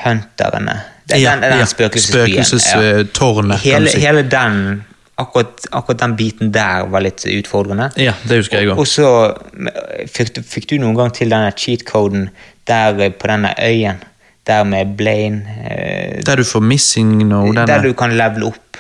hunterne 0.04 0.93
Den, 1.10 1.20
Ja, 1.22 1.34
den, 1.36 1.42
den 1.42 1.60
ja. 1.60 1.66
Spøkelsestårnet, 1.66 3.60
hele, 3.64 3.90
si. 3.92 4.00
hele 4.00 4.22
den 4.32 4.84
akkurat, 5.20 5.66
akkurat 5.72 6.00
den 6.00 6.16
biten 6.16 6.52
der 6.56 6.86
var 6.90 7.04
litt 7.04 7.26
utfordrende. 7.28 7.90
Ja, 8.00 8.14
det 8.28 8.38
husker 8.44 8.60
jeg 8.64 8.72
også. 8.72 8.80
Og 8.80 8.88
så 8.88 10.08
fikk, 10.10 10.34
du- 10.38 10.42
fikk 10.48 10.70
du 10.72 10.78
noen 10.82 10.96
gang 10.98 11.12
til 11.14 11.30
denne 11.34 11.52
cheat-coden 11.52 12.30
der 12.68 13.00
eh, 13.00 13.12
på 13.12 13.28
denne 13.28 13.52
øyen, 13.60 14.00
der 14.48 14.64
med 14.68 14.96
Blaine 14.98 15.44
eh, 15.70 16.22
Der 16.26 16.36
du 16.36 16.44
får 16.44 16.62
missing 16.62 17.18
no, 17.28 17.46
Der 17.54 17.82
du 17.82 17.94
kan 17.94 18.12
levele 18.12 18.46
opp. 18.52 18.78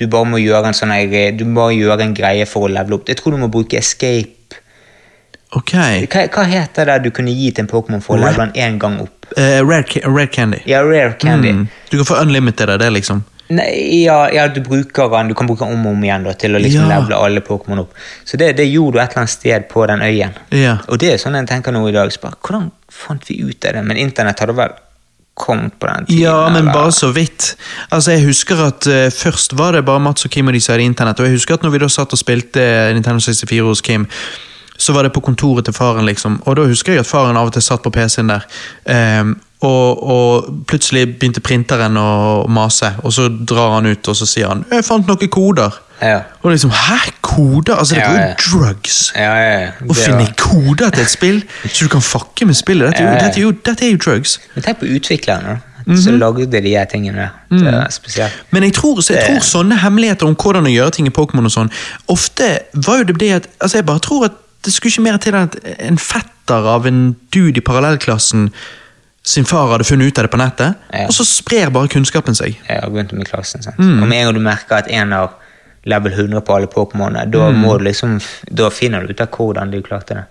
Du 0.00 0.06
bare 0.08 0.24
må 0.24 0.40
gjøre 0.40 0.66
en 0.72 0.74
sånn 0.76 0.92
Du 1.38 1.44
må 1.44 1.70
gjøre 1.76 2.00
en 2.02 2.14
greie 2.14 2.46
for 2.48 2.64
å 2.68 2.72
levele 2.72 2.94
opp. 2.96 3.08
Jeg 3.08 3.16
tror 3.20 3.32
du 3.36 3.36
må 3.42 3.48
bruke 3.52 3.76
escape. 3.78 4.36
Ok. 5.58 5.72
Hva, 6.12 6.26
hva 6.30 6.44
heter 6.46 6.86
det 6.86 6.98
du 7.04 7.10
kunne 7.14 7.32
gi 7.34 7.50
til 7.50 7.64
en 7.64 7.70
Pokémon 7.70 8.02
for 8.04 8.14
å 8.16 8.20
levele 8.22 8.50
den 8.52 8.54
én 8.62 8.78
gang 8.82 9.00
opp? 9.02 9.26
Uh, 9.36 9.58
rare, 9.66 9.82
ca- 9.88 10.06
rare 10.06 10.28
candy. 10.30 10.60
Ja, 10.70 10.82
rare 10.86 11.16
candy. 11.18 11.50
Mm. 11.56 11.68
Du 11.90 11.96
kan 11.98 12.06
få 12.06 12.20
unlimited 12.22 12.70
av 12.70 12.78
det, 12.82 12.90
liksom. 12.94 13.24
Nei, 13.50 14.04
ja, 14.04 14.28
ja, 14.30 14.44
du 14.46 14.60
bruker 14.62 15.08
den 15.10 15.28
Du 15.28 15.34
kan 15.34 15.48
bruke 15.48 15.66
den 15.66 15.74
om 15.74 15.86
og 15.90 15.96
om 15.96 16.04
igjen 16.06 16.22
da, 16.22 16.36
til 16.38 16.54
å 16.54 16.60
liksom 16.62 16.84
Ja. 16.86 17.00
levele 17.00 17.16
alle 17.18 17.40
Pokémon 17.42 17.80
opp. 17.82 17.96
Så 18.24 18.38
det, 18.38 18.52
det 18.60 18.68
gjorde 18.70 18.92
du 18.94 19.00
et 19.02 19.10
eller 19.10 19.24
annet 19.24 19.32
sted 19.32 19.66
på 19.72 19.86
den 19.90 20.04
øyen. 20.06 20.36
Ja. 20.54 20.76
Og 20.86 21.00
det 21.02 21.14
er 21.14 21.18
sånn 21.18 21.34
jeg 21.34 21.48
tenker 21.50 21.74
nå 21.74 21.82
i 21.88 21.94
dag. 21.96 22.12
Bare, 22.22 22.38
hvordan 22.46 22.68
fant 22.88 23.26
vi 23.26 23.40
ut 23.42 23.66
av 23.66 23.74
det? 23.74 23.82
Men 23.88 23.98
internett 23.98 24.38
hadde 24.38 24.54
vel 24.54 24.76
kommet 25.34 25.74
på 25.82 25.88
den 25.90 26.06
tiden? 26.06 26.22
Ja, 26.22 26.36
men 26.48 26.62
eller? 26.68 26.72
bare 26.72 26.92
så 26.94 27.10
vidt. 27.16 27.56
Altså, 27.90 28.12
jeg 28.14 28.22
husker 28.28 28.62
at 28.68 28.86
uh, 28.86 29.08
Først 29.10 29.56
var 29.58 29.72
det 29.74 29.82
bare 29.88 29.98
Mats 30.04 30.24
og 30.28 30.30
Kim 30.30 30.46
og 30.46 30.54
de 30.54 30.60
som 30.62 30.76
hadde 30.76 30.86
internett. 30.86 31.18
Og 31.18 31.26
jeg 31.26 31.34
husker 31.40 31.58
at 31.58 31.66
når 31.66 31.74
vi 31.74 31.82
da 31.82 31.88
satt 31.90 32.14
og 32.14 32.22
spilte 32.22 32.62
Nintendo 32.94 33.18
64 33.26 33.66
hos 33.66 33.82
Kim, 33.82 34.06
så 34.80 34.94
var 34.96 35.04
det 35.04 35.12
på 35.12 35.20
kontoret 35.20 35.66
til 35.68 35.76
faren, 35.76 36.06
liksom. 36.08 36.40
Og 36.48 36.56
da 36.56 36.64
husker 36.68 36.94
jeg 36.94 37.04
at 37.04 37.08
faren 37.08 37.36
av 37.36 37.50
og 37.50 37.52
til 37.52 37.64
satt 37.64 37.82
på 37.84 37.92
PC-en 37.92 38.32
der. 38.32 38.46
Um, 39.20 39.36
og, 39.60 40.02
og 40.08 40.64
plutselig 40.68 41.04
begynte 41.18 41.42
printeren 41.44 41.98
å 42.00 42.46
mase, 42.48 42.94
og 43.04 43.12
så 43.12 43.28
drar 43.28 43.74
han 43.76 43.90
ut 43.90 44.08
og 44.08 44.16
så 44.16 44.26
sier 44.26 44.48
han 44.48 44.64
'Jeg 44.70 44.84
fant 44.84 45.06
noen 45.06 45.28
koder'. 45.28 45.76
Ja. 46.00 46.20
Og 46.42 46.50
liksom, 46.50 46.70
hæ? 46.70 47.10
Koder? 47.20 47.74
Altså, 47.74 47.94
det 47.94 48.02
er 48.02 48.08
var 48.08 48.16
jo 48.16 48.22
ja. 48.22 48.34
drugs. 48.50 49.12
Ja, 49.16 49.34
ja, 49.34 49.58
ja. 49.60 49.70
Å 49.84 49.94
finne 49.94 50.16
var- 50.16 50.34
koder 50.36 50.90
til 50.90 51.02
et 51.02 51.10
spill, 51.10 51.44
så 51.66 51.84
du 51.84 51.88
kan 51.88 52.00
fucke 52.00 52.46
med 52.46 52.54
spillet. 52.54 52.88
Dette 52.88 53.02
er 53.02 53.12
jo, 53.12 53.18
dette 53.20 53.38
er 53.38 53.42
jo, 53.42 53.50
dette 53.50 53.86
er 53.86 53.90
jo 53.90 53.96
drugs. 53.96 54.38
Men 54.54 54.64
tenk 54.64 54.80
på 54.80 54.88
utviklerne, 54.88 55.48
da. 55.48 55.56
Mhm. 55.86 55.96
Så 55.96 56.10
lagde 56.10 56.62
de 56.62 56.68
her 56.68 56.84
tingene. 56.84 57.30
Det 57.50 57.66
er 57.66 57.90
spesielt. 57.90 58.32
Men 58.50 58.62
jeg 58.62 58.72
tror, 58.74 59.00
så 59.00 59.14
jeg 59.14 59.24
tror 59.26 59.40
sånne 59.40 59.78
hemmeligheter 59.80 60.26
om 60.26 60.36
hvordan 60.36 60.66
å 60.66 60.72
gjøre 60.72 60.90
ting 60.90 61.06
i 61.06 61.10
Pokémon 61.10 61.44
og 61.44 61.50
sånn, 61.52 61.70
ofte 62.08 62.58
var 62.74 62.98
jo 62.98 63.04
det 63.04 63.20
det 63.20 63.30
at 63.32 63.46
Altså, 63.60 63.76
jeg 63.78 63.86
bare 63.86 63.98
tror 63.98 64.24
at 64.24 64.32
det 64.62 64.72
skulle 64.72 64.92
ikke 64.92 65.02
mer 65.06 65.18
til 65.18 65.34
enn 65.34 65.48
at 65.48 65.56
en 65.78 65.98
fetter 65.98 66.66
av 66.74 66.86
en 66.86 67.16
dude 67.32 67.58
i 67.60 67.64
parallellklassen 67.64 68.50
sin 69.22 69.44
far 69.44 69.68
hadde 69.70 69.84
funnet 69.84 70.08
ut 70.10 70.18
av 70.18 70.24
det 70.26 70.32
på 70.32 70.40
nettet, 70.40 70.74
Ja. 70.92 71.04
og 71.06 71.12
så 71.12 71.24
sprer 71.28 71.70
bare 71.70 71.88
kunnskapen 71.92 72.34
seg. 72.34 72.56
Jeg 72.68 72.80
har 72.80 72.88
om 72.88 72.94
med 73.18 73.28
klassen. 73.28 73.62
Sant? 73.62 73.78
Mm. 73.78 74.02
Og 74.02 74.08
med 74.08 74.18
en 74.18 74.24
gang 74.26 74.34
du 74.34 74.40
merker 74.40 74.76
at 74.78 74.88
en 74.90 75.12
har 75.12 75.34
level 75.84 76.12
100 76.12 76.40
på 76.44 76.54
alle 76.56 76.66
Pokémonene, 76.66 77.30
da, 77.30 77.50
Mm. 77.50 77.82
liksom, 77.84 78.20
da 78.52 78.68
finner 78.70 79.00
du 79.06 79.12
ut 79.12 79.20
av 79.20 79.28
hvordan 79.28 79.70
du 79.70 79.82
klarte 79.82 80.14
det. 80.14 80.24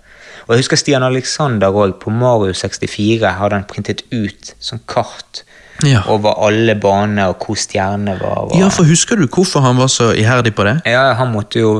Og 0.48 0.56
jeg 0.56 0.58
husker 0.64 0.76
Stian 0.76 1.02
Alexander 1.02 1.68
òg, 1.70 1.98
på 2.00 2.10
Mario 2.10 2.52
64 2.52 3.32
hadde 3.38 3.52
han 3.52 3.64
printet 3.64 4.02
ut 4.12 4.54
som 4.58 4.80
kart 4.86 5.42
Ja. 5.86 6.02
over 6.12 6.34
alle 6.46 6.74
banene 6.74 7.26
og 7.30 7.38
hvor 7.46 7.56
stjernene 7.56 8.16
var. 8.20 8.48
var, 8.50 8.58
Ja, 8.58 8.68
for 8.68 8.84
husker 8.84 9.16
du 9.16 9.26
hvorfor 9.26 9.60
han 9.64 9.76
var 9.80 9.86
så 9.88 10.10
iherdig 10.12 10.54
på 10.54 10.64
det? 10.64 10.80
Ja, 10.86 11.14
han 11.14 11.32
måtte 11.32 11.60
jo 11.60 11.70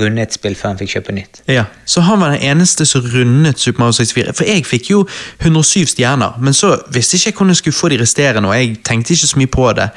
runde 0.00 0.22
et 0.22 0.32
spill 0.32 0.54
før 0.56 0.68
han 0.72 0.78
fikk 0.78 0.94
kjøpe 0.96 1.12
nytt. 1.12 1.42
Ja, 1.48 1.64
Så 1.84 2.00
han 2.00 2.20
var 2.20 2.30
den 2.30 2.40
eneste 2.42 2.86
som 2.86 3.02
rundet 3.02 3.58
Super 3.58 3.80
Mario 3.84 3.92
64. 3.92 4.32
For 4.36 4.44
jeg 4.44 4.64
fikk 4.66 4.90
jo 4.90 5.06
107 5.40 5.86
stjerner, 5.86 6.38
men 6.40 6.52
så 6.52 6.76
visste 6.92 7.16
ikke 7.16 7.26
jeg 7.30 7.34
hvordan 7.36 7.48
jeg 7.54 7.56
skulle 7.56 7.74
få 7.74 7.88
de 7.88 7.98
resterende, 8.02 8.48
og 8.48 8.54
jeg 8.56 8.78
tenkte 8.84 9.12
ikke 9.14 9.26
så 9.26 9.38
mye 9.38 9.46
på 9.46 9.72
det. 9.72 9.88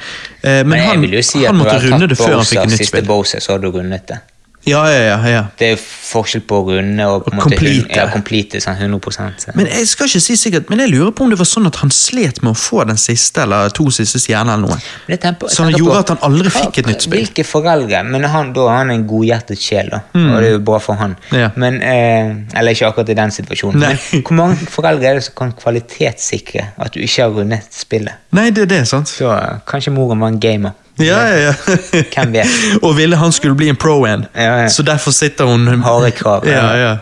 Eh, 0.42 0.50
Men, 0.64 0.68
Men 0.68 0.80
han, 0.80 1.22
si 1.22 1.44
han 1.44 1.56
måtte 1.56 1.78
runde 1.90 2.08
det 2.08 2.18
før 2.18 2.36
han 2.36 2.44
fikk 2.44 2.60
et 2.60 2.66
nytt 2.66 2.86
spill. 2.86 2.86
siste. 3.00 3.06
Bowser, 3.06 3.40
så 3.40 3.52
hadde 3.52 3.62
du 3.72 3.78
rundet 3.78 4.06
det. 4.08 4.20
Ja, 4.68 4.82
ja, 4.92 4.98
ja, 5.06 5.28
ja. 5.32 5.42
Det 5.56 5.70
er 5.72 5.78
forskjell 5.80 6.42
på 6.48 6.58
runde 6.66 7.04
og 7.08 7.22
på 7.24 7.32
en 7.32 7.40
complete. 7.40 7.94
Ja, 7.96 8.04
complete 8.12 8.60
sånn 8.60 8.76
100 8.76 9.38
så. 9.40 9.54
Men 9.56 9.66
jeg 9.70 9.86
skal 9.88 10.10
ikke 10.10 10.20
si 10.20 10.36
sikkert, 10.36 10.68
men 10.68 10.82
jeg 10.84 10.90
lurer 10.92 11.14
på 11.16 11.24
om 11.24 11.30
det 11.32 11.38
var 11.40 11.48
sånn 11.48 11.66
at 11.70 11.78
han 11.80 11.90
slet 11.94 12.42
med 12.44 12.52
å 12.52 12.58
få 12.60 12.84
den 12.86 12.98
siste 13.00 13.40
eller 13.46 13.72
to 13.76 13.86
siste 13.94 14.20
stjernene 14.20 14.58
eller 14.58 14.68
noe. 14.68 14.78
Men 15.08 15.48
Så 15.48 15.64
han 15.64 15.72
gjorde 15.72 15.94
på- 15.94 15.98
at 16.04 16.08
han 16.12 16.18
aldri 16.28 16.50
fikk 16.52 16.78
et 16.82 16.86
nytt 16.90 17.06
spill. 17.06 17.24
Hvilke 17.24 17.44
foreldre? 17.48 18.02
Men 18.04 18.24
han, 18.24 18.52
da 18.52 18.66
har 18.68 18.78
han 18.84 18.90
en 18.90 19.06
godhjertet 19.08 19.58
sjel, 19.58 19.88
da. 19.90 20.02
Og 20.14 20.36
det 20.42 20.50
er 20.50 20.52
jo 20.58 20.60
bra 20.68 20.78
for 20.78 20.94
han. 21.00 21.16
Mm. 21.30 21.38
Ja. 21.40 21.50
Men, 21.56 21.80
eh, 21.82 22.58
eller 22.60 22.72
ikke 22.76 22.92
akkurat 22.92 23.08
i 23.08 23.14
den 23.14 23.30
situasjonen. 23.30 23.80
Nei. 23.80 23.96
Men 24.12 24.22
hvor 24.22 24.36
mange 24.36 24.56
foreldre 24.68 25.08
er 25.08 25.14
det 25.14 25.24
som 25.24 25.34
kan 25.40 25.52
kvalitetssikre 25.56 26.66
at 26.78 26.92
du 26.92 27.00
ikke 27.00 27.22
har 27.22 27.30
rundet 27.30 27.62
spillet? 27.72 28.12
Nei, 28.32 28.50
det 28.50 28.70
er 28.72 28.84
sant? 28.84 29.08
Så 29.08 29.30
eh, 29.32 29.58
kanskje 29.66 29.92
moren 29.94 30.20
var 30.20 30.28
en 30.28 30.38
gamer. 30.40 30.72
Ja, 31.04 31.20
ja, 31.26 31.38
ja. 31.46 31.54
Hvem 32.14 32.32
vet? 32.32 32.58
Og 32.84 32.96
ville 32.96 33.16
han 33.16 33.32
skulle 33.32 33.54
bli 33.54 33.68
en 33.68 33.76
pro-en. 33.76 34.26
Ja, 34.34 34.62
ja. 34.62 34.68
Så 34.68 34.82
derfor 34.82 35.10
sitter 35.10 35.44
hun 35.44 35.82
Harde 35.82 36.10
krav, 36.10 36.46
ja. 36.48 36.76
Ja. 36.76 36.96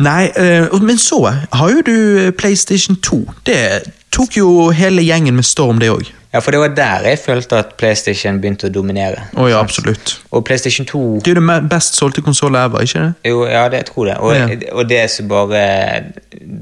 Nei, 0.00 0.30
eh, 0.36 0.80
men 0.80 0.98
så 0.98 1.20
har 1.52 1.70
jo 1.70 1.82
du 1.86 1.96
eh, 2.26 2.30
PlayStation 2.30 2.96
2. 2.96 3.24
Det 3.46 3.82
tok 4.12 4.36
jo 4.36 4.70
hele 4.70 5.02
gjengen 5.04 5.36
med 5.36 5.44
storm, 5.44 5.80
det 5.80 5.90
òg. 5.92 6.08
Ja, 6.32 6.38
for 6.38 6.54
det 6.54 6.60
var 6.62 6.68
der 6.78 7.06
jeg 7.08 7.18
følte 7.18 7.56
at 7.58 7.72
PlayStation 7.76 8.36
begynte 8.40 8.68
å 8.68 8.72
dominere. 8.72 9.24
Oh, 9.36 9.48
ja, 9.50 9.58
absolutt. 9.58 10.12
Og 10.30 10.44
PlayStation 10.46 10.86
2 10.86 11.00
Det 11.24 11.32
er 11.32 11.40
jo 11.40 11.48
det 11.48 11.68
best 11.72 11.96
solgte 11.98 12.22
konsollet 12.22 12.68
ever, 12.68 12.84
ikke 12.86 13.00
det? 13.02 13.14
Jo, 13.32 13.40
ja, 13.50 13.64
det 13.68 13.80
jeg 13.80 13.86
tror 13.90 14.06
jeg. 14.12 14.18
Og, 14.20 14.34
Ja. 14.36 14.46
og 14.78 14.88
det 14.88 15.10
som 15.10 15.26
bare 15.28 16.04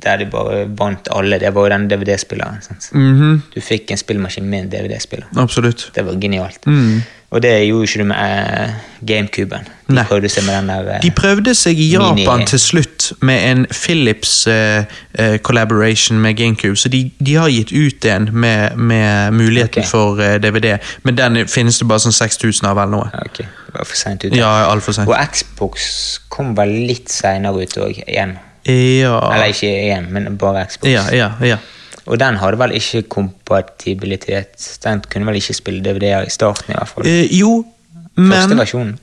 Der 0.00 0.16
de 0.16 0.24
bare 0.26 0.64
vant 0.78 1.08
alle, 1.12 1.38
det 1.38 1.52
var 1.54 1.68
jo 1.68 1.68
den 1.74 1.88
DVD-spilleren. 1.88 2.62
sant? 2.62 2.88
Mhm, 2.94 3.42
Du 3.54 3.60
fikk 3.60 3.90
en 3.90 3.96
spillmaskin 4.00 4.44
med 4.48 4.60
en 4.64 4.68
DVD-spiller. 4.70 5.26
Absolutt. 5.36 5.90
Det 5.94 6.04
var 6.06 6.14
genialt. 6.14 6.64
Mm. 6.66 7.02
Og 7.30 7.42
det 7.42 7.66
gjorde 7.66 7.84
ikke 7.84 7.98
du 7.98 8.04
med 8.04 8.16
eh, 8.16 8.70
GameCuben. 9.06 9.66
De 9.88 9.94
Nei. 9.94 10.04
prøvde 10.08 10.28
seg 10.32 10.46
med 10.46 10.54
den 10.56 10.70
der 10.72 10.86
eh, 10.94 11.02
De 11.02 11.10
prøvde 11.12 11.52
seg 11.54 11.80
i 11.80 11.90
Japan 11.92 12.46
til 12.48 12.60
slutt 12.60 13.10
med 13.20 13.42
en 13.50 13.66
Philips 13.72 14.46
eh, 14.46 14.84
eh, 15.18 15.36
collaboration 15.38 16.18
med 16.20 16.34
GameCube, 16.36 16.76
så 16.76 16.88
de, 16.88 17.10
de 17.26 17.34
har 17.34 17.52
gitt 17.52 17.72
ut 17.72 18.04
en 18.04 18.30
med, 18.32 18.76
med 18.76 19.30
muligheten 19.36 19.84
okay. 19.84 19.90
for 19.90 20.22
eh, 20.24 20.38
DVD, 20.40 20.78
men 21.02 21.18
den 21.20 21.48
finnes 21.48 21.78
det 21.78 21.88
bare 21.88 22.06
sånn 22.06 22.16
6000 22.16 22.70
av 22.70 22.80
eller 22.80 22.96
noe. 22.96 23.12
Okay. 23.28 23.44
Ok, 23.44 23.64
det 23.66 23.76
var 23.76 23.90
for 23.92 24.00
sent 24.00 24.24
ute. 24.24 24.36
Ja, 24.36 24.52
altfor 24.72 24.96
sent. 24.96 25.12
Og 25.12 25.32
Xbox 25.32 25.88
kom 26.32 26.56
vel 26.56 26.72
litt 26.88 27.12
seinere 27.12 27.60
ut 27.60 27.76
òg, 27.76 28.04
igjen. 28.06 28.38
Ja. 28.68 29.18
Eller 29.34 29.52
ikke 29.52 29.68
igjen, 29.68 30.08
men 30.16 30.36
bare 30.40 30.64
Xbox. 30.68 30.88
Ja, 30.92 31.04
ja, 31.12 31.34
ja. 31.44 31.60
Og 32.08 32.16
den 32.20 32.38
hadde 32.40 32.56
vel 32.58 32.72
ikke 32.78 33.02
kompatibilitet. 33.12 34.78
Den 34.84 35.02
kunne 35.12 35.28
vel 35.28 35.36
ikke 35.40 35.54
spille 35.56 35.82
DVD-er 35.84 36.24
i 36.26 36.32
starten, 36.32 36.72
i 36.72 36.76
hvert 36.78 36.88
fall. 36.88 37.06
Eh, 37.06 37.26
jo, 37.36 37.64
Første 38.16 38.48
men 38.48 38.58
versjonen. 38.58 38.94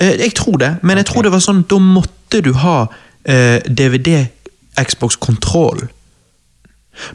eh, 0.00 0.14
Jeg 0.22 0.34
tror 0.38 0.56
det, 0.62 0.76
men 0.82 0.96
jeg 0.96 1.06
tror 1.10 1.22
det 1.26 1.32
var 1.34 1.42
sånn 1.42 1.64
da 1.68 1.78
måtte 1.82 2.40
du 2.46 2.52
ha 2.62 2.86
eh, 3.26 3.58
DVD 3.68 4.26
Xbox 4.78 5.16
kontroll. 5.16 5.88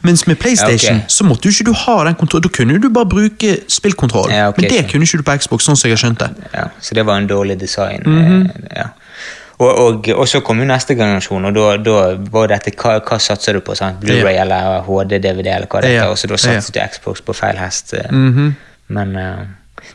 Mens 0.04 0.26
med 0.28 0.36
PlayStation 0.36 0.98
Ja, 0.98 1.04
ok. 1.06 1.10
så 1.10 1.24
måtte 1.24 1.48
jo 1.48 1.54
ikke 1.54 1.64
du 1.70 1.72
ha 1.72 2.04
den 2.04 2.14
kontrollen. 2.20 2.42
Da 2.44 2.48
kunne 2.52 2.78
du 2.82 2.88
bare 2.92 3.08
bruke 3.08 3.54
spillkontroll. 3.68 4.28
Ja, 4.30 4.48
okay, 4.50 4.66
men 4.66 4.70
det 4.70 4.90
kunne 4.92 5.04
ikke 5.08 5.18
du 5.22 5.22
på 5.24 5.36
Xbox, 5.40 5.64
sånn 5.64 5.76
som 5.80 5.88
jeg 5.88 5.96
har 5.96 6.02
skjønt 6.04 6.20
det. 6.20 6.30
Ja, 6.52 6.66
så 6.84 6.94
det 6.94 7.06
var 7.08 7.16
en 7.16 7.26
dårlig 7.30 7.56
design. 7.60 8.02
Mhm. 8.04 8.50
eh, 8.50 8.76
ja. 8.76 8.88
Og, 9.60 9.78
og, 9.78 10.08
og 10.16 10.28
så 10.28 10.40
kom 10.40 10.62
jo 10.62 10.66
neste 10.68 10.96
generasjon, 10.96 11.44
og 11.50 11.54
da, 11.56 11.76
da 11.84 11.96
var 12.32 12.48
dette 12.54 12.72
hva, 12.80 12.96
hva 13.04 13.18
satser 13.20 13.58
du 13.58 13.60
på? 13.64 13.76
sant? 13.76 14.00
Blu-ray 14.00 14.38
eller 14.40 14.80
HD-DVD, 14.86 15.52
eller 15.52 15.68
hva 15.68 15.82
det 15.84 15.92
Ja, 15.92 16.06
heter, 16.06 16.14
og 16.14 16.20
så 16.20 16.30
da 16.30 16.38
ja. 16.38 16.42
satset 16.46 16.78
du 16.78 16.80
Xbox 16.94 17.24
på 17.26 17.36
feil 17.36 17.60
hest. 17.60 17.94
Mm 18.10 18.32
-hmm. 18.34 18.52
Men 18.88 19.16
uh, 19.16 19.46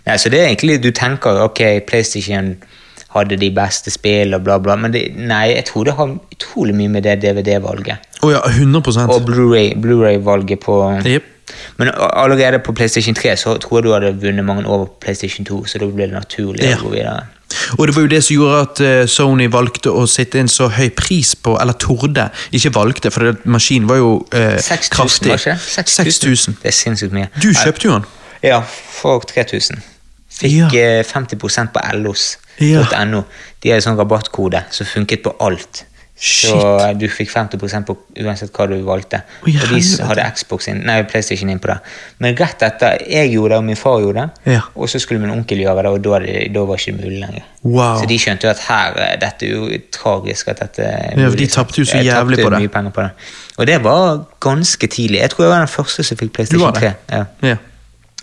nei, 0.06 0.18
Så 0.18 0.30
det 0.30 0.40
er 0.42 0.46
egentlig 0.46 0.84
Du 0.84 0.92
tenker 0.92 1.42
ok, 1.44 1.62
PlayStation 1.88 2.56
hadde 3.16 3.38
de 3.40 3.52
beste 3.52 3.92
spill 3.92 4.34
og 4.34 4.44
bla, 4.44 4.58
bla, 4.60 4.76
men 4.76 4.94
det, 4.94 5.06
nei, 5.16 5.56
jeg 5.56 5.66
tror 5.66 5.84
det 5.84 5.94
har 5.94 6.18
utrolig 6.36 6.76
mye 6.76 6.90
med 6.90 7.04
det 7.04 7.22
DVD-valget. 7.22 7.98
Oh 8.24 8.32
ja, 8.32 8.40
100 8.50 9.08
Og 9.10 9.22
Blu-ray 9.22 9.74
Blu-ray-valget 9.82 10.60
på 10.60 11.02
yep. 11.06 11.24
Men 11.78 11.92
allerede 11.96 12.60
på 12.60 12.74
PlayStation 12.74 13.16
3 13.16 13.36
så 13.38 13.58
tror 13.58 13.78
jeg 13.78 13.84
du 13.84 13.94
hadde 13.94 14.22
vunnet 14.22 14.46
mange 14.46 14.66
over 14.66 14.86
PlayStation 15.02 15.46
2, 15.46 15.66
så 15.66 15.80
da 15.80 15.86
ble 15.86 16.04
det 16.04 16.14
naturlig 16.14 16.64
Ja. 16.64 16.76
å 16.78 16.84
gå 16.84 16.90
videre. 16.90 17.20
Og 17.78 17.88
det 17.88 17.96
var 17.96 18.06
jo 18.06 18.10
det 18.12 18.22
som 18.24 18.34
gjorde 18.36 18.60
at 18.66 18.82
eh, 18.84 19.08
Sony 19.10 19.48
valgte 19.52 19.92
å 19.94 20.06
sitte 20.10 20.40
en 20.42 20.50
så 20.52 20.68
høy 20.74 20.90
pris 20.98 21.36
på, 21.36 21.56
eller 21.62 21.78
torde, 21.82 22.30
ikke 22.56 22.72
valgte, 22.76 23.12
for 23.14 23.36
maskinen 23.46 23.90
var 23.90 24.02
jo 24.02 24.12
eh, 24.34 24.58
6000, 24.62 24.92
kraftig. 24.96 25.32
var 25.32 25.42
ikke 25.42 25.56
det? 25.56 25.90
6000. 25.96 26.58
Det 26.62 26.72
er 26.72 26.78
sinnssykt 26.80 27.16
mye. 27.16 27.30
Du 27.42 27.52
kjøpte 27.54 27.88
jo 27.90 27.98
den. 27.98 28.08
Ja, 28.46 28.62
for 29.00 29.26
3000. 29.30 29.82
Fikk 30.36 30.76
ja. 30.76 31.04
50% 31.08 31.72
på 31.74 31.84
Ja. 31.86 32.84
LOs.no. 32.86 33.24
De 33.64 33.72
en 33.72 33.84
sånn 33.84 33.98
rabattkode 34.00 34.66
som 34.72 34.88
funket 34.88 35.24
på 35.26 35.36
alt. 35.44 35.86
Så 36.16 36.56
du 36.96 37.10
fikk 37.12 37.28
50 37.30 37.84
på 37.86 37.96
uansett 38.24 38.52
hva 38.56 38.66
du 38.72 38.76
valgte. 38.88 39.20
Oi, 39.44 39.52
og 39.60 39.68
de 39.74 39.80
hadde 40.08 40.24
Xbox 40.38 40.70
inn, 40.72 40.80
nei, 40.88 41.02
PlayStation 41.04 41.50
inn 41.52 41.60
på 41.60 41.68
det. 41.68 41.76
Men 42.24 42.38
rett 42.40 42.64
etter 42.64 43.02
jeg 43.12 43.34
gjorde 43.34 43.50
det, 43.52 43.58
og 43.58 43.66
min 43.68 43.76
far 43.76 44.00
gjorde 44.00 44.24
det, 44.24 44.54
Ja. 44.54 44.62
og 44.76 44.88
så 44.90 45.00
skulle 45.04 45.20
min 45.20 45.34
onkel 45.36 45.60
gjøre 45.60 45.84
det, 45.84 45.92
og 45.92 46.02
da, 46.06 46.20
da 46.56 46.64
var 46.66 46.78
det 46.80 46.88
ikke 46.88 46.96
mulig 47.02 47.20
lenger. 47.20 47.44
Wow. 47.64 48.00
Så 48.00 48.08
de 48.08 48.18
skjønte 48.22 48.48
jo 48.48 48.50
at 48.54 48.64
her, 48.70 48.96
eh, 48.96 49.20
dette 49.20 49.46
er 49.46 49.52
jo 49.58 49.80
tragisk 49.92 50.48
at 50.48 50.60
dette 50.64 50.88
Ja, 51.18 51.30
for 51.30 51.36
de 51.44 51.48
tapte 51.48 51.82
jo 51.84 51.86
så 51.86 52.00
jævlig 52.00 52.40
på 52.46 52.50
det. 52.56 52.72
på 52.72 53.02
det. 53.02 53.12
Og 53.58 53.68
det 53.68 53.84
var 53.84 54.26
ganske 54.40 54.88
tidlig. 54.88 55.20
Jeg 55.20 55.30
tror 55.32 55.44
jeg 55.46 55.52
var 55.52 55.60
den 55.60 55.68
første 55.68 56.04
som 56.04 56.18
fikk 56.18 56.32
PlayStation 56.34 56.62
var 56.64 56.72
3. 56.80 56.80
det? 56.82 56.96
Ja. 57.12 57.26
Ja. 57.50 57.56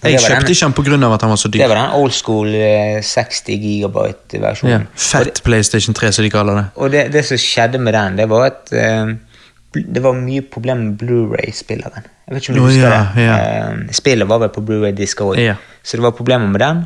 Jeg 0.03 0.19
kjøpte 0.19 0.47
den- 0.47 0.73
ikke 0.73 0.91
den 0.91 1.05
av 1.05 1.13
at 1.15 1.23
han 1.23 1.31
var 1.31 1.37
så 1.37 1.49
dyr. 1.49 1.63
Det 1.63 1.69
var 1.69 1.79
den 1.79 2.01
old 2.01 2.13
school 2.13 2.55
eh, 2.55 3.01
60 3.03 3.59
gigabyte-versjonen. 3.65 4.73
Ja. 4.73 4.81
Fett 4.97 5.43
PlayStation 5.43 5.95
3, 5.95 6.13
som 6.13 6.25
de 6.25 6.31
kaller 6.31 6.59
det. 6.59 6.65
Og 6.77 6.91
det, 6.91 7.13
det 7.13 7.25
som 7.25 7.39
skjedde 7.39 7.79
med 7.79 7.95
den, 7.95 8.17
det 8.19 8.29
var 8.29 8.49
at 8.51 8.73
uh, 8.73 9.15
det 9.73 10.03
var 10.03 10.19
mye 10.19 10.43
problemer 10.43 10.83
med 10.91 10.99
Blu-ray-spilleren. 10.99 12.09
Jeg 12.27 12.35
vet 12.35 12.43
ikke 12.43 12.53
om 12.53 12.59
du 12.59 12.63
oh, 12.63 12.71
husker 12.71 12.89
yeah, 12.89 13.17
det. 13.17 13.23
Yeah. 13.23 13.75
Uh, 13.79 13.93
spillet 13.93 14.29
var 14.29 14.43
vel 14.43 14.49
på 14.55 14.65
Blu-ray-disker 14.67 15.35
òg, 15.35 15.39
yeah. 15.39 15.61
så 15.83 15.97
det 15.97 16.09
var 16.09 16.19
problemer 16.19 16.51
med 16.51 16.61
den. 16.61 16.85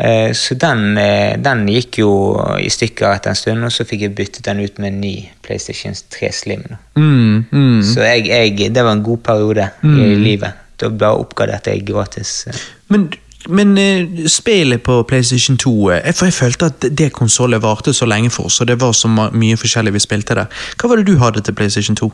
Eh, 0.00 0.32
så 0.32 0.54
den, 0.54 0.98
eh, 0.98 1.36
den 1.36 1.66
gikk 1.68 1.98
jo 2.00 2.12
i 2.56 2.70
stykker 2.72 3.10
etter 3.10 3.34
en 3.34 3.36
stund, 3.36 3.66
og 3.66 3.72
så 3.74 3.84
fikk 3.84 4.06
jeg 4.06 4.14
byttet 4.16 4.46
den 4.46 4.62
ut 4.64 4.78
med 4.80 4.94
en 4.94 5.00
ny 5.02 5.14
PlayStation 5.44 5.92
3 5.92 6.30
Slim. 6.32 6.62
Mm, 6.96 7.44
mm. 7.52 7.82
Så 7.84 8.06
jeg, 8.06 8.30
jeg, 8.30 8.70
det 8.72 8.84
var 8.84 8.96
en 8.96 9.04
god 9.04 9.20
periode 9.26 9.68
i 9.84 10.14
livet. 10.16 10.56
Da 10.80 10.88
bare 10.88 11.18
oppgraderte 11.20 11.70
jeg 11.74 11.84
gratis. 11.86 12.46
eh. 12.48 12.54
Men, 12.88 13.10
men 13.48 13.74
uh, 13.78 14.26
spillet 14.28 14.82
på 14.82 15.02
PlayStation 15.08 15.56
2 15.56 15.90
jeg, 15.90 16.14
For 16.14 16.26
jeg 16.26 16.34
følte 16.34 16.66
at 16.66 16.86
det- 16.98 17.12
konsollet 17.12 17.62
varte 17.62 17.92
så 17.92 18.06
lenge 18.06 18.30
for 18.30 18.44
oss, 18.50 18.60
og 18.60 18.66
det 18.68 18.80
var 18.80 18.92
så 18.92 19.08
mye 19.08 19.56
forskjellig 19.56 19.92
vi 19.92 19.98
spilte 20.06 20.34
der. 20.34 20.46
Hva 20.80 20.88
var 20.88 20.96
det 20.96 21.06
du 21.06 21.16
hadde 21.18 21.40
til 21.40 21.54
PlayStation 21.54 21.96
2? 21.96 22.10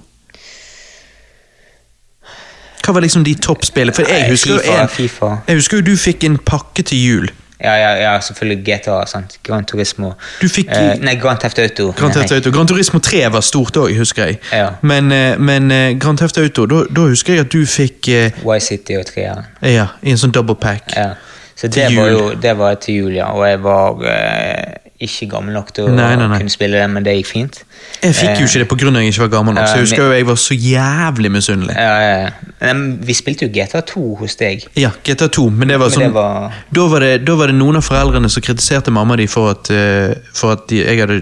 Hva 2.87 2.93
var 2.95 3.03
liksom 3.03 3.25
de 3.27 3.35
toppspillene? 3.35 3.95
For 3.97 4.07
jeg 4.07 4.31
husker, 4.31 4.53
jo 4.55 4.59
FIFA, 4.63 4.83
en, 4.83 4.89
FIFA. 4.89 5.31
jeg 5.49 5.57
husker 5.59 5.77
jo 5.81 5.83
du 5.89 5.97
fikk 5.99 6.25
en 6.29 6.37
pakke 6.39 6.83
til 6.87 6.99
jul. 7.03 7.31
Ja, 7.61 7.75
ja, 7.75 7.91
ja, 8.13 8.21
selvfølgelig 8.21 8.65
GTA. 8.65 9.07
sant? 9.07 9.39
Gran 9.43 9.65
Turismo. 9.65 10.13
Du 10.43 10.47
fikk- 10.47 10.71
eh, 10.77 10.99
Nei, 11.01 11.15
Grand 11.15 11.39
Theft 11.41 11.59
Auto. 11.59 11.93
Grand 11.97 12.13
Theft 12.13 12.33
Auto. 12.33 12.51
Grand 12.51 12.69
Turismo 12.69 12.99
3 13.01 13.33
var 13.33 13.41
stort 13.41 13.77
òg, 13.77 13.97
husker 13.99 14.25
jeg. 14.25 14.39
Ja. 14.53 14.69
Men, 14.83 15.13
eh, 15.13 15.39
men 15.39 15.71
eh, 15.71 15.99
Grand 15.99 16.19
Theft 16.19 16.39
Auto, 16.39 16.67
da 16.67 16.83
da 16.97 17.01
husker 17.09 17.33
jeg 17.35 17.41
at 17.47 17.53
du 17.53 17.65
fikk 17.67 18.09
eh, 18.09 18.31
Y-City 18.57 18.97
og 19.01 19.07
3 19.07 19.27
Ja, 19.63 19.87
i 20.03 20.11
en 20.11 20.17
sånn 20.21 20.33
double 20.35 20.55
pack. 20.55 20.93
Ja. 20.97 21.09
Så 21.57 21.69
Til 21.73 21.83
det 21.89 21.97
var 21.97 22.09
jul. 22.11 22.19
jo 22.19 22.35
det 22.43 22.59
var 22.59 22.75
til 22.75 22.95
jul, 22.95 23.13
ja. 23.17 23.31
Og 23.33 23.47
jeg 23.49 23.63
var 23.63 24.03
eh, 24.05 24.86
ikke 25.01 25.27
gammel 25.31 25.53
nok 25.55 25.73
til 25.77 25.85
å 25.85 25.93
Nei, 25.93 26.15
nei, 26.17 26.27
nei. 26.31 26.39
kunne 26.41 26.53
spille 26.53 26.79
det, 26.81 26.87
men 26.91 27.05
det 27.05 27.13
gikk 27.19 27.27
fint. 27.29 27.59
Jeg 28.03 28.15
fikk 28.17 28.41
jo 28.41 28.47
ikke 28.49 28.59
det 28.63 28.69
pga. 28.71 28.93
jeg 29.01 29.13
ikke 29.13 29.21
var 29.27 29.29
gammel 29.37 29.55
nok, 29.55 29.67
så 29.69 29.75
jeg 29.77 29.79
Eh, 29.79 29.85
husker 29.87 30.03
jo 30.05 30.13
jeg 30.13 30.27
var 30.27 30.35
så 30.41 30.55
jævlig 30.57 31.31
misunnelig. 31.33 31.75
Ja, 31.77 32.01
ja, 32.01 32.31
ja. 32.63 32.73
Vi 33.05 33.13
spilte 33.15 33.47
jo 33.47 33.53
GTA 33.53 33.81
2 33.83 34.17
hos 34.17 34.37
deg. 34.37 34.67
Ja, 34.77 34.91
GTA 35.05 35.29
2, 35.29 35.51
men 35.51 35.69
det 35.69 35.79
var 35.79 35.89
sånn 35.91 36.07
det 36.09 36.13
var- 36.15 36.53
da, 36.73 36.87
var 36.89 37.01
det, 37.01 37.25
da 37.25 37.35
var 37.37 37.47
det 37.47 37.55
noen 37.57 37.77
av 37.77 37.83
foreldrene 37.85 38.31
som 38.31 38.43
kritiserte 38.43 38.91
mamma 38.91 39.17
di 39.17 39.27
for 39.27 39.51
at, 39.51 39.71
eh, 39.71 40.15
for 40.33 40.53
at 40.53 40.67
de, 40.69 40.77
jeg 40.85 40.99
hadde, 41.01 41.21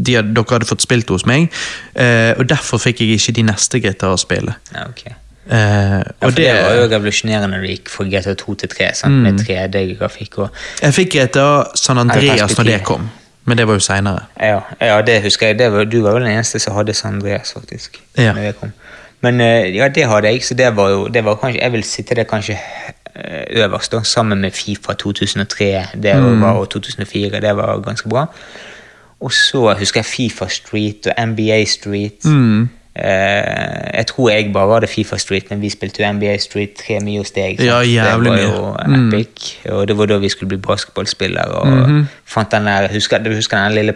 de 0.00 0.12
dere 0.22 0.44
hadde 0.48 0.64
fått 0.66 0.80
spilt 0.80 1.08
hos 1.08 1.26
meg, 1.26 1.50
eh, 1.94 2.32
og 2.38 2.46
derfor 2.48 2.78
fikk 2.78 3.00
jeg 3.00 3.18
ikke 3.20 3.34
de 3.34 3.42
neste 3.42 3.80
GTA-spillene. 3.80 4.56
Ja, 4.74 4.86
Eh, 5.50 5.56
Ja, 5.58 6.02
og 6.26 6.36
det, 6.36 6.44
det, 6.46 6.50
var 6.64 6.74
jo 6.78 6.84
revolusjonerende 6.94 7.48
når 7.48 7.64
det 7.64 7.70
gikk 7.74 7.88
fra 7.90 8.04
GTA 8.04 8.34
2 8.34 8.54
til 8.54 8.68
3, 8.68 8.90
sant? 8.94 9.14
Mm. 9.14 9.22
med 9.22 9.40
3D-grafikk. 9.40 10.38
og 10.38 10.48
jeg 10.82 10.94
fikk 10.94 11.14
GTA 11.16 11.48
San 11.74 11.98
Andreas 11.98 12.56
når 12.58 12.64
det 12.64 12.82
kom, 12.86 13.08
men 13.44 13.58
det 13.58 13.66
var 13.66 13.74
jo 13.74 13.82
seinere. 13.82 14.20
Ja, 14.40 14.60
ja, 14.80 15.00
det 15.02 15.22
husker 15.22 15.46
jeg. 15.46 15.58
Det 15.58 15.72
var, 15.72 15.84
du 15.84 16.02
var 16.02 16.12
vel 16.14 16.22
den 16.28 16.32
eneste 16.36 16.58
som 16.58 16.74
hadde 16.74 16.94
San 16.94 17.14
Andreas, 17.14 17.52
faktisk. 17.52 18.00
Ja. 18.18 18.32
når 18.32 18.42
det 18.42 18.54
kom. 18.60 18.72
Men 19.20 19.40
eh, 19.40 19.74
ja, 19.76 19.88
det 19.88 20.06
hadde 20.06 20.28
jeg, 20.32 20.44
så 20.44 20.54
det 20.54 20.76
var 20.76 20.88
jo 20.90 21.06
det 21.08 21.24
var 21.24 21.34
kanskje, 21.36 21.60
Jeg 21.62 21.72
vil 21.72 21.82
sitte 21.84 22.14
det 22.14 22.28
kanskje 22.28 22.54
eh, 23.14 23.44
øverst, 23.64 23.92
da, 23.92 24.02
sammen 24.02 24.40
med 24.40 24.50
Fifa 24.50 24.92
2003 24.92 25.86
det 26.02 26.14
Mm. 26.16 26.40
var, 26.40 26.52
og 26.52 26.68
2004. 26.70 27.40
Det 27.40 27.56
var 27.56 27.80
ganske 27.80 28.08
bra. 28.08 28.26
Og 29.20 29.32
så 29.32 29.74
husker 29.78 30.00
jeg 30.00 30.04
Fifa 30.04 30.48
Street 30.48 31.06
og 31.06 31.26
NBA 31.28 31.64
Street. 31.64 32.24
Mm. 32.24 32.68
Eh, 32.96 33.96
jeg 33.96 34.06
tror 34.06 34.30
jeg 34.30 34.52
bare 34.52 34.72
hadde 34.74 34.86
Fifa 34.90 35.16
Street, 35.16 35.50
men 35.50 35.60
vi 35.62 35.68
spilte 35.70 36.02
jo 36.02 36.08
NBA 36.12 36.36
Street 36.42 36.72
3 36.74 36.98
mye 37.00 37.18
hos 37.22 37.30
deg. 37.30 37.60
Ja, 37.62 37.78
jævlig 37.86 38.32
det 38.32 38.38
mye. 38.38 38.48
var 38.50 38.84
jo 38.86 38.96
Mm. 38.96 39.10
og 39.72 39.88
det 39.88 39.96
var 39.98 40.06
da 40.06 40.18
vi 40.18 40.28
skulle 40.28 40.48
bli 40.48 40.58
basketballspillere. 40.58 41.44
Og 41.62 41.66
Mhm. 41.88 42.06
fant 42.26 42.50
den 42.50 42.66
der, 42.66 42.88
husker, 42.92 43.18
du 43.18 43.34
husker 43.34 43.56
den 43.62 43.72
lille 43.74 43.92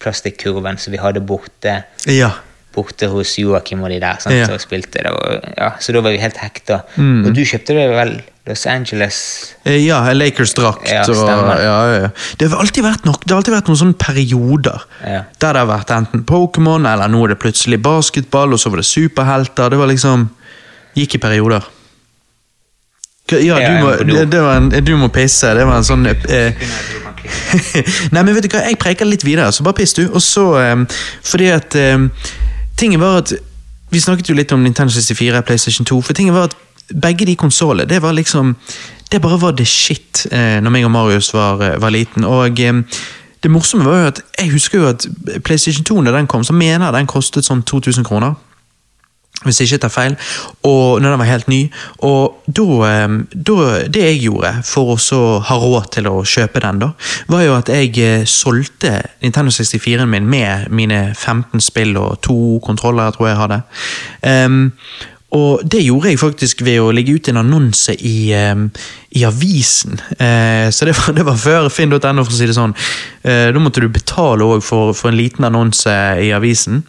plastikkurven 0.00 0.78
som 0.78 0.92
vi 0.92 0.96
hadde 0.98 1.20
borte 1.20 1.82
Ja. 2.06 2.30
Borte 2.74 3.08
hos 3.12 3.36
Joakim 3.38 3.82
og 3.86 3.90
de 3.94 4.00
der, 4.02 4.18
sant, 4.22 4.34
Ja. 4.34 4.48
og 4.52 4.60
spilte. 4.62 5.02
Det 5.02 5.10
og, 5.10 5.48
ja, 5.56 5.72
så 5.80 5.92
da 5.94 6.00
var 6.04 6.10
vi 6.14 6.18
helt 6.22 6.36
hekta. 6.42 6.82
Mm. 6.96 7.26
Og 7.26 7.34
du 7.34 7.42
kjøpte 7.44 7.74
det 7.78 7.88
vel 7.94 8.14
Los 8.46 8.66
Angeles 8.68 9.18
Eh, 9.64 9.78
Ja, 9.86 10.02
Lakers-drakt. 10.12 10.90
Ja, 10.90 11.04
ja. 11.08 12.08
Det 12.38 12.50
har 12.50 12.58
alltid 12.60 12.84
vært 12.84 13.06
nok, 13.08 13.22
det 13.24 13.32
har 13.32 13.40
alltid 13.40 13.54
vært 13.54 13.70
noen 13.70 13.80
sånne 13.80 13.96
perioder 13.98 14.82
der 15.04 15.24
det 15.40 15.62
har 15.62 15.70
vært 15.70 15.90
enten 15.96 16.24
Pokémon, 16.28 16.84
eller 16.92 17.08
nå 17.08 17.24
er 17.24 17.28
det 17.32 17.38
plutselig 17.40 17.80
basketball, 17.82 18.52
og 18.52 18.60
så 18.60 18.70
var 18.70 18.82
det 18.82 18.86
superhelter. 18.90 19.70
Det 19.70 19.78
var 19.78 19.88
liksom 19.88 20.28
Gikk 20.94 21.16
i 21.16 21.18
perioder. 21.18 21.64
Ja, 23.32 23.56
du 23.56 23.80
må, 23.82 23.90
det, 24.04 24.30
det 24.30 24.40
var 24.44 24.58
en, 24.60 24.68
du 24.84 24.92
må 25.00 25.08
pisse. 25.08 25.48
Det 25.56 25.64
var 25.66 25.80
en 25.80 25.86
sånn 25.86 26.04
eh, 26.06 26.52
Nei, 28.12 28.20
men 28.20 28.34
vet 28.36 28.44
du 28.44 28.50
hva, 28.52 28.60
jeg 28.68 28.76
preker 28.80 29.08
litt 29.08 29.24
videre, 29.24 29.48
så 29.54 29.64
bare 29.64 29.78
piss 29.80 29.96
du. 29.96 30.04
Og 30.12 30.20
så, 30.22 30.44
eh, 30.60 30.74
fordi 31.24 31.48
at 31.54 31.74
eh, 31.80 32.04
Tingen 32.76 33.00
var 33.00 33.22
at 33.22 33.34
Vi 33.90 34.00
snakket 34.00 34.28
jo 34.28 34.34
litt 34.34 34.50
om 34.52 34.62
Nintendo 34.64 34.90
64, 34.90 35.42
PlayStation 35.46 35.86
2, 35.86 36.00
for 36.02 36.16
tingen 36.16 36.34
var 36.34 36.48
at 36.48 36.56
begge 36.98 37.26
de 37.28 37.36
konsollene, 37.36 37.86
det 37.88 38.02
var 38.02 38.12
liksom 38.12 38.56
Det 39.12 39.20
bare 39.22 39.40
var 39.40 39.52
the 39.52 39.64
shit 39.64 40.26
eh, 40.32 40.58
når 40.62 40.70
meg 40.70 40.84
og 40.84 40.90
Marius 40.90 41.34
var, 41.34 41.60
eh, 41.62 41.80
var 41.80 41.90
liten. 41.90 42.24
Og 42.24 42.60
eh, 42.60 42.80
det 43.42 43.50
morsomme 43.50 43.84
var 43.84 44.00
jo 44.00 44.06
at 44.06 44.20
jeg 44.40 44.50
husker 44.50 44.78
jo 44.78 44.88
at 44.88 45.06
PlayStation 45.44 45.84
2, 45.84 46.00
når 46.00 46.12
den 46.16 46.26
kom, 46.26 46.44
så 46.44 46.52
mener 46.52 46.86
jeg 46.86 46.94
den 46.96 47.06
kostet 47.06 47.46
sånn 47.46 47.62
2000 47.62 48.04
kroner 48.04 48.34
hvis 49.44 49.60
jeg 49.60 49.68
ikke 49.68 49.82
tar 49.84 49.92
feil, 49.92 50.16
og 50.64 51.02
når 51.02 51.10
den 51.10 51.20
var 51.20 51.28
helt 51.28 51.48
ny. 51.48 51.60
Og 52.06 52.44
da, 52.46 52.66
eh, 52.88 53.16
da 53.34 53.56
Det 53.88 54.04
jeg 54.04 54.20
gjorde 54.22 54.52
for 54.64 54.94
å 54.96 55.40
ha 55.44 55.56
råd 55.60 55.90
til 55.92 56.08
å 56.08 56.24
kjøpe 56.24 56.60
den, 56.60 56.78
da, 56.78 56.90
var 57.28 57.42
jo 57.42 57.56
at 57.56 57.68
jeg 57.68 57.98
eh, 57.98 58.24
solgte 58.24 59.02
Nintendo 59.22 59.50
64-en 59.50 60.10
min 60.10 60.26
med 60.26 60.70
mine 60.70 61.14
15 61.14 61.60
spill 61.60 61.96
og 61.96 62.20
to 62.22 62.60
kontroller, 62.64 63.04
jeg 63.04 63.18
tror 63.18 63.28
jeg 63.28 63.36
hadde. 63.42 63.60
Em, 64.22 64.72
og 65.34 65.64
det 65.66 65.82
gjorde 65.82 66.12
jeg 66.12 66.20
faktisk 66.20 66.62
ved 66.62 66.78
å 66.78 66.92
legge 66.94 67.16
ut 67.16 67.28
en 67.30 67.40
annonse 67.40 67.94
i, 68.06 68.30
i 68.30 69.24
avisen. 69.26 69.98
Eh, 70.14 70.70
så 70.70 70.86
det 70.86 70.94
var, 70.98 71.14
det 71.16 71.24
var 71.26 71.38
før 71.40 71.68
finn.no, 71.74 71.98
for 71.98 72.30
å 72.30 72.36
si 72.36 72.46
det 72.46 72.54
sånn. 72.54 72.74
Eh, 73.22 73.48
da 73.54 73.62
måtte 73.62 73.82
du 73.82 73.88
betale 73.90 74.46
også 74.46 74.66
for, 74.68 74.92
for 74.94 75.10
en 75.10 75.18
liten 75.18 75.46
annonse 75.46 75.94
i 76.22 76.30
avisen. 76.36 76.84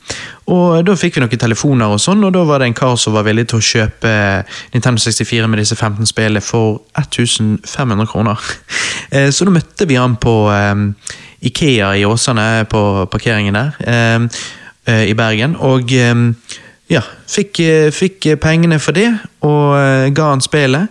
Og 0.53 0.85
da 0.85 0.93
fikk 0.97 1.17
vi 1.17 1.23
noen 1.23 1.41
telefoner, 1.41 1.95
og 1.95 2.01
sånn, 2.01 2.21
og 2.27 2.35
da 2.35 2.43
var 2.45 2.61
det 2.61 2.69
en 2.69 2.77
kar 2.77 2.99
som 3.01 3.15
var 3.17 3.25
villig 3.25 3.47
til 3.49 3.57
å 3.57 3.65
kjøpe 3.65 4.11
Nintendo 4.75 5.01
64 5.01 5.49
med 5.49 5.63
disse 5.63 5.77
15 5.79 6.11
spillene 6.11 6.43
for 6.45 6.83
1500 7.01 8.11
kroner. 8.11 8.45
Eh, 9.09 9.31
så 9.33 9.47
da 9.47 9.55
møtte 9.55 9.89
vi 9.89 9.97
han 9.97 10.19
på 10.21 10.35
Ikea 11.45 11.95
i 11.97 12.05
Åsane, 12.05 12.65
på 12.69 12.83
parkeringen 13.09 13.57
der, 13.57 13.81
eh, 13.89 15.01
i 15.09 15.17
Bergen. 15.17 15.57
Og 15.65 15.89
ja, 16.91 17.01
fikk, 17.27 17.59
eh, 17.59 17.91
fikk 17.93 18.35
pengene 18.41 18.79
for 18.79 18.97
det, 18.97 19.09
og 19.45 19.77
eh, 19.79 20.11
ga 20.15 20.29
han 20.33 20.43
spillet. 20.43 20.87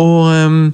Og 0.00 0.28
um, 0.32 0.72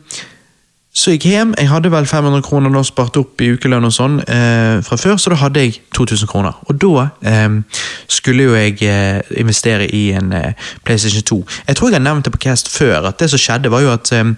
så 0.98 1.12
gikk 1.14 1.28
jeg 1.28 1.36
hjem. 1.36 1.52
Jeg 1.58 1.70
hadde 1.70 1.90
vel 1.92 2.06
500 2.10 2.42
kroner 2.42 2.72
nå 2.74 2.80
spart 2.86 3.16
opp 3.20 3.42
i 3.44 3.52
ukelønn 3.54 3.86
og 3.86 3.92
sånn 3.94 4.16
eh, 4.24 4.80
fra 4.82 4.98
før, 4.98 5.18
så 5.20 5.30
da 5.30 5.38
hadde 5.44 5.62
jeg 5.62 5.76
2000 5.94 6.30
kroner. 6.30 6.56
Og 6.66 6.80
da 6.82 7.04
eh, 7.22 7.84
skulle 8.10 8.48
jo 8.48 8.56
jeg 8.58 8.80
eh, 8.82 9.20
investere 9.38 9.86
i 9.94 10.08
en 10.18 10.32
eh, 10.34 10.70
PlayStation 10.86 11.22
2. 11.22 11.38
Jeg 11.68 11.78
tror 11.78 11.92
jeg 11.92 12.00
har 12.00 12.06
nevnt 12.08 12.26
det 12.26 12.34
på 12.34 12.42
Cast 12.48 12.72
før, 12.72 13.12
at 13.12 13.20
det 13.20 13.30
som 13.30 13.42
skjedde, 13.42 13.70
var 13.70 13.84
jo 13.84 13.92
at 13.94 14.10
eh, 14.16 14.24
eh, 14.24 14.34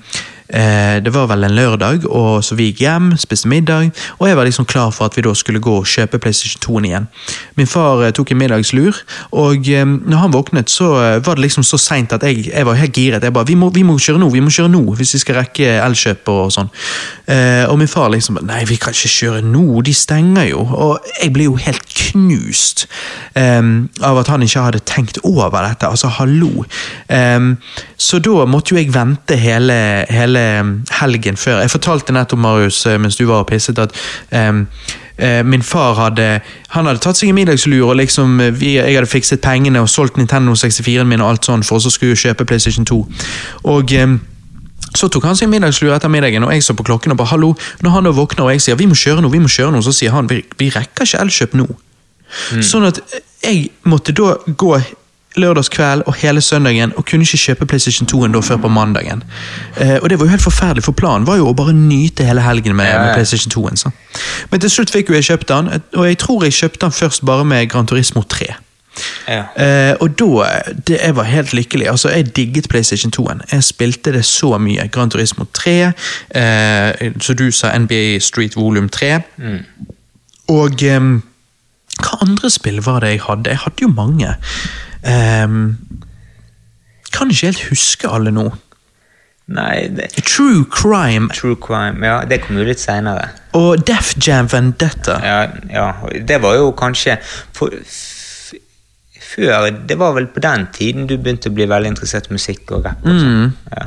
det 0.50 1.12
var 1.14 1.28
vel 1.30 1.46
en 1.46 1.54
lørdag, 1.54 2.04
og 2.10 2.42
så 2.44 2.56
vi 2.58 2.70
gikk 2.70 2.82
hjem, 2.82 3.12
spiste 3.20 3.48
middag, 3.50 3.92
og 4.18 4.28
jeg 4.28 4.36
var 4.36 4.48
liksom 4.48 4.66
klar 4.66 4.90
for 4.94 5.06
at 5.06 5.16
vi 5.16 5.22
da 5.24 5.34
skulle 5.36 5.62
gå 5.62 5.76
og 5.80 5.86
kjøpe 5.86 6.18
PlayStation 6.18 6.62
2-en 6.64 6.88
igjen. 6.88 7.06
Min 7.58 7.68
far 7.70 8.02
eh, 8.04 8.12
tok 8.16 8.32
en 8.32 8.40
middagslur, 8.40 8.96
og 9.36 9.68
eh, 9.68 9.86
når 9.86 10.22
han 10.24 10.34
våknet, 10.34 10.70
så 10.70 10.90
eh, 11.00 11.26
var 11.26 11.38
det 11.38 11.46
liksom 11.46 11.66
så 11.66 11.78
seint 11.80 12.12
at 12.16 12.24
jeg, 12.26 12.46
jeg 12.50 12.66
var 12.66 12.78
helt 12.78 12.96
giret. 12.96 13.24
Jeg 13.24 13.34
bare, 13.36 13.48
vi 13.48 13.56
må, 13.58 13.70
vi 13.74 13.84
må 13.86 13.98
kjøre 13.98 14.20
nå, 14.22 14.30
vi 14.32 14.42
må 14.44 14.52
kjøre 14.54 14.72
nå, 14.72 14.82
hvis 14.98 15.14
vi 15.16 15.22
skal 15.24 15.40
rekke 15.42 15.76
Elkjøp 15.80 16.30
og 16.32 16.52
sånn. 16.54 16.70
Eh, 17.30 17.64
og 17.70 17.78
min 17.80 17.90
far 17.90 18.10
liksom 18.12 18.40
Nei, 18.46 18.62
vi 18.68 18.78
kan 18.80 18.94
ikke 18.96 19.12
kjøre 19.12 19.42
nå, 19.44 19.64
de 19.86 19.94
stenger 19.94 20.50
jo. 20.50 20.64
Og 20.64 21.10
jeg 21.20 21.32
ble 21.34 21.46
jo 21.48 21.56
helt 21.60 21.84
knust 22.10 22.86
eh, 23.38 23.60
av 24.06 24.20
at 24.22 24.32
han 24.32 24.44
ikke 24.46 24.66
hadde 24.68 24.84
tenkt 24.88 25.20
over 25.24 25.60
dette. 25.66 25.90
Altså, 25.90 26.10
hallo. 26.20 26.64
Eh, 27.08 27.38
så 28.00 28.22
da 28.24 28.46
måtte 28.48 28.74
jo 28.74 28.80
jeg 28.80 28.92
vente 28.94 29.36
hele, 29.38 29.76
hele 30.10 30.39
helgen 31.00 31.36
før. 31.36 31.60
Jeg 31.60 31.70
fortalte 31.70 32.12
nettopp, 32.12 32.38
Marius, 32.38 32.86
eh, 32.86 32.98
mens 33.00 33.16
du 33.16 33.26
var 33.26 33.44
og 33.44 33.46
pisset, 33.46 33.78
at 33.78 33.94
um, 34.48 34.66
eh, 35.18 35.44
min 35.46 35.62
far 35.62 35.94
hadde 35.94 36.40
han 36.68 36.86
hadde 36.86 37.02
tatt 37.04 37.18
seg 37.18 37.28
en 37.28 37.38
middagslur, 37.38 37.88
og 37.88 37.96
liksom 37.96 38.40
eh, 38.40 38.52
vi, 38.60 38.74
jeg 38.76 38.94
hadde 38.94 39.10
fikset 39.10 39.40
pengene 39.44 39.80
og 39.80 39.88
solgt 39.88 40.16
Nintendo 40.16 40.54
64-en 40.54 41.08
min 41.08 41.20
og 41.20 41.30
alt 41.34 41.48
sånn 41.48 41.64
for 41.66 41.82
så 41.82 41.90
skulle 41.90 42.14
jeg 42.14 42.24
kjøpe 42.24 42.48
PlayStation 42.48 42.86
2. 42.88 43.00
Og 43.72 43.96
um, 44.02 44.20
så 44.96 45.08
tok 45.08 45.28
han 45.28 45.36
seg 45.38 45.46
en 45.46 45.54
middagslur 45.54 45.94
etter 45.94 46.10
middagen, 46.10 46.44
og 46.44 46.54
jeg 46.54 46.64
så 46.66 46.74
på 46.74 46.86
klokken 46.86 47.14
og 47.14 47.20
bare 47.20 47.34
hallo. 47.34 47.52
Når 47.84 47.96
han 47.96 48.08
da 48.08 48.14
våkner 48.16 48.48
og 48.48 48.54
jeg 48.54 48.64
sier 48.64 48.80
vi 48.80 48.88
må 48.90 48.98
kjøre 48.98 49.22
nå, 49.22 49.30
vi 49.30 49.42
må 49.42 49.50
kjøre 49.50 49.74
nå, 49.74 49.82
så 49.86 49.94
sier 49.94 50.14
han 50.14 50.30
vi, 50.30 50.42
vi 50.58 50.70
rekker 50.74 51.06
ikke 51.06 51.22
Elkjøp 51.26 51.54
nå. 51.60 51.68
Sånn 52.62 52.86
at 52.86 53.00
jeg 53.42 53.70
måtte 53.90 54.14
da 54.14 54.36
gå 54.46 54.74
lørdagskveld 55.36 56.02
og 56.06 56.14
hele 56.14 56.40
søndagen 56.40 56.92
og 56.96 57.04
kunne 57.06 57.22
ikke 57.22 57.38
kjøpe 57.38 57.66
PlayStation 57.66 58.08
2-en 58.12 58.42
før 58.42 58.56
på 58.56 58.68
mandagen. 58.68 59.22
Eh, 59.80 59.98
og 60.02 60.10
det 60.10 60.18
var 60.18 60.26
jo 60.26 60.30
helt 60.30 60.42
forferdelig, 60.42 60.84
for 60.84 60.92
planen 60.92 61.26
var 61.26 61.36
jo 61.36 61.48
å 61.50 61.54
bare 61.54 61.72
nyte 61.76 62.24
hele 62.26 62.42
helgen 62.42 62.76
med, 62.76 62.90
med 62.90 63.14
PlayStation 63.14 63.52
2-en. 63.54 63.76
så. 63.76 63.90
Men 64.50 64.60
til 64.60 64.70
slutt 64.70 64.90
fikk 64.90 65.08
jo 65.08 65.14
jeg 65.14 65.24
kjøpt 65.24 65.48
den, 65.48 65.70
og 65.94 66.08
jeg 66.08 66.18
tror 66.18 66.44
jeg 66.44 66.52
kjøpte 66.58 66.82
den 66.86 66.92
først 66.92 67.24
bare 67.24 67.44
med 67.44 67.70
Gran 67.70 67.86
Turismo 67.86 68.22
3. 68.22 68.50
Ja. 69.28 69.44
Eh, 69.54 69.94
og 70.00 70.18
da 70.18 70.48
det, 70.86 70.98
Jeg 70.98 71.16
var 71.16 71.22
helt 71.22 71.52
lykkelig. 71.54 71.88
altså 71.88 72.08
Jeg 72.08 72.36
digget 72.36 72.68
PlayStation 72.68 73.12
2-en. 73.16 73.40
Jeg 73.52 73.64
spilte 73.64 74.12
det 74.12 74.24
så 74.24 74.58
mye. 74.58 74.88
Gran 74.88 75.10
Turismo 75.10 75.44
3, 75.54 75.92
eh, 76.34 77.12
så 77.20 77.34
du 77.34 77.50
sa 77.50 77.78
NBA 77.78 78.18
Street 78.18 78.56
Volum 78.56 78.88
3. 78.88 79.20
Og 80.48 80.82
em, 80.82 81.22
hva 82.00 82.18
andre 82.26 82.50
spill 82.50 82.80
var 82.82 83.00
det 83.00 83.14
jeg 83.14 83.20
hadde? 83.28 83.50
Jeg 83.50 83.58
hadde 83.58 83.82
jo 83.82 83.88
mange. 83.88 84.34
Em, 85.02 85.78
kan 87.12 87.30
ikke 87.30 87.46
helt 87.50 87.62
huske 87.70 88.08
alle 88.08 88.30
nå. 88.34 88.48
Nei, 89.50 89.88
det, 89.90 90.10
True 90.22 90.64
Crime 90.70 91.26
True 91.34 91.56
Crime, 91.58 92.04
ja, 92.06 92.20
det 92.24 92.42
kom 92.44 92.56
jo 92.60 92.64
litt 92.68 92.78
seinere. 92.78 93.30
og 93.58 93.80
Def 93.88 94.12
Jam 94.22 94.46
Vendetta. 94.52 95.16
Ja, 95.24 95.40
ja, 95.72 95.88
det 96.26 96.36
var 96.42 96.54
jo 96.54 96.68
kanskje 96.78 97.16
for, 97.52 97.72
før 99.20 99.70
Det 99.88 99.96
var 99.98 100.12
vel 100.16 100.26
på 100.30 100.40
den 100.44 100.66
tiden 100.74 101.06
du 101.10 101.16
begynte 101.18 101.50
å 101.50 101.54
bli 101.54 101.66
veldig 101.70 101.90
interessert 101.94 102.30
i 102.30 102.34
musikk 102.36 102.70
og 102.76 102.84
rapp. 102.86 103.02
og 103.04 103.10
Mm. 103.10 103.20
sånn. 103.20 103.52
Ja. 103.76 103.86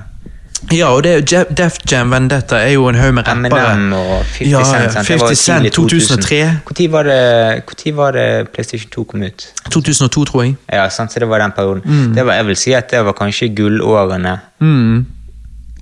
Ja, 0.71 0.87
og 0.95 1.03
det 1.03 1.29
Def 1.57 1.75
Jam 1.91 2.11
Vendetta 2.11 2.55
er 2.55 2.69
jo 2.73 2.87
en 2.89 2.95
haug 2.95 3.13
med 3.13 3.27
rappere. 3.27 3.73
Eminem 3.73 3.93
og 3.93 4.23
50 4.25 4.49
Ja, 4.51 4.63
Cent. 4.63 4.83
ja, 4.83 4.89
sant? 4.89 5.07
50 5.07 5.37
Cent, 5.39 5.73
2003. 5.73 6.39
Hvor 6.65 6.73
tid 6.73 6.89
var 6.89 7.03
det, 7.03 7.95
var 7.95 8.11
det 8.11 8.49
PlayStation 8.53 8.89
2 8.91 9.03
kom 9.03 9.23
ut? 9.23 9.47
2002, 9.71 10.25
tror 10.25 10.43
jeg. 10.43 10.55
Ja, 10.73 10.89
sant? 10.89 11.13
så 11.13 11.19
det 11.19 11.29
var 11.29 11.37
den 11.39 11.51
perioden. 11.55 12.15
Det 12.15 12.25
var, 12.25 12.33
jeg 12.33 12.45
vil 12.47 12.55
si 12.55 12.71
at 12.73 12.91
det 12.91 13.05
var 13.05 13.11
kanskje 13.13 13.51
gullårene 13.55 14.37
Mm. 14.61 15.05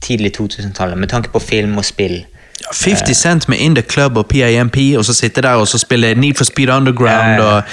tidlig 0.01 0.31
2000-tallet, 0.37 0.97
med 0.97 1.07
tanke 1.07 1.29
på 1.29 1.39
film 1.39 1.77
og 1.77 1.85
spill. 1.85 2.25
50 2.73 3.13
Cent 3.17 3.49
med 3.49 3.57
In 3.57 3.75
The 3.75 3.81
Club 3.89 4.17
og 4.17 4.25
PIMP, 4.27 4.77
og 4.97 5.05
så 5.05 5.13
sitte 5.13 5.41
der 5.41 5.49
og 5.49 5.67
så 5.67 5.77
spille 5.77 6.15
Need 6.15 6.33
for 6.37 6.43
Speed 6.43 6.69
Underground. 6.69 7.11
Ja, 7.11 7.31
ja. 7.33 7.55
og 7.55 7.63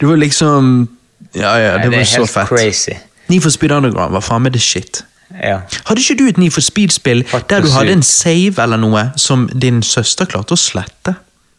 Det 0.00 0.08
var 0.08 0.16
liksom 0.16 0.88
Ja, 1.34 1.56
ja, 1.56 1.72
det 1.74 1.82
det 1.82 1.90
var 1.92 1.98
er 1.98 2.04
så 2.04 2.26
fett. 2.26 2.48
crazy. 2.48 2.90
Need 3.28 3.40
for 3.42 3.50
Speed 3.50 3.70
Underground 3.72 4.12
var 4.12 4.20
faen 4.20 4.42
meg 4.42 4.52
the 4.52 4.60
shit. 4.60 5.04
Ja. 5.42 5.60
Hadde 5.88 6.00
ikke 6.00 6.16
du 6.18 6.24
et 6.30 6.38
Need 6.38 6.52
for 6.54 6.60
Speed-spill 6.62 7.24
der 7.50 7.60
du 7.64 7.68
hadde 7.74 7.92
en 7.96 8.02
save 8.06 8.62
eller 8.62 8.78
noe 8.78 9.08
som 9.18 9.48
din 9.52 9.82
søster 9.82 10.24
klarte 10.30 10.54
å 10.54 10.60
slette? 10.60 11.16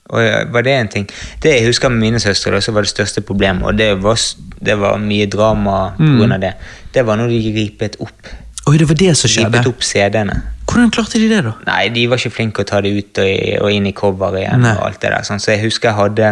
Og 0.09 0.23
var 0.53 0.63
det 0.63 0.71
en 0.71 0.87
ting? 0.87 1.09
Det 1.43 1.51
jeg 1.51 1.65
husker 1.67 1.89
med 1.91 1.99
mine 1.99 2.19
søstre, 2.23 2.53
da, 2.55 2.61
så 2.63 2.71
var 2.71 2.85
det 2.87 2.93
største 2.93 3.19
problemet, 3.27 3.65
og 3.67 3.75
det 3.77 3.89
var, 4.01 4.15
det 4.63 4.77
var 4.79 4.97
mye 5.03 5.25
drama 5.27 5.93
Mm. 5.99 6.13
grunn 6.19 6.31
av 6.31 6.39
det, 6.39 6.53
det 6.95 7.03
var 7.05 7.17
når 7.19 7.27
de 7.33 7.51
ripet 7.57 7.97
opp, 7.99 8.29
Oi, 8.67 8.77
det 8.77 8.87
var 8.87 8.95
det 8.95 9.17
som 9.17 9.29
skjedde. 9.29 9.51
ripet 9.59 9.67
opp 9.67 9.83
CD-ene. 9.83 10.41
Hvordan 10.67 10.91
klarte 10.91 11.19
de 11.19 11.27
det, 11.31 11.43
da? 11.43 11.53
Nei, 11.67 11.89
de 11.89 12.07
var 12.07 12.17
ikke 12.19 12.31
flinke 12.35 12.63
å 12.63 12.67
ta 12.67 12.81
det 12.81 12.91
ut 12.97 13.19
og, 13.23 13.63
og 13.63 13.71
inn 13.71 13.85
i 13.87 13.91
cover 13.95 14.35
igjen. 14.39 14.59
Nei. 14.63 14.73
og 14.75 14.85
alt 14.87 14.99
det 15.01 15.11
der. 15.11 15.23
Sånn. 15.27 15.39
Så 15.39 15.51
jeg 15.55 15.61
husker 15.63 15.89
jeg 15.89 15.95
hadde 15.95 16.31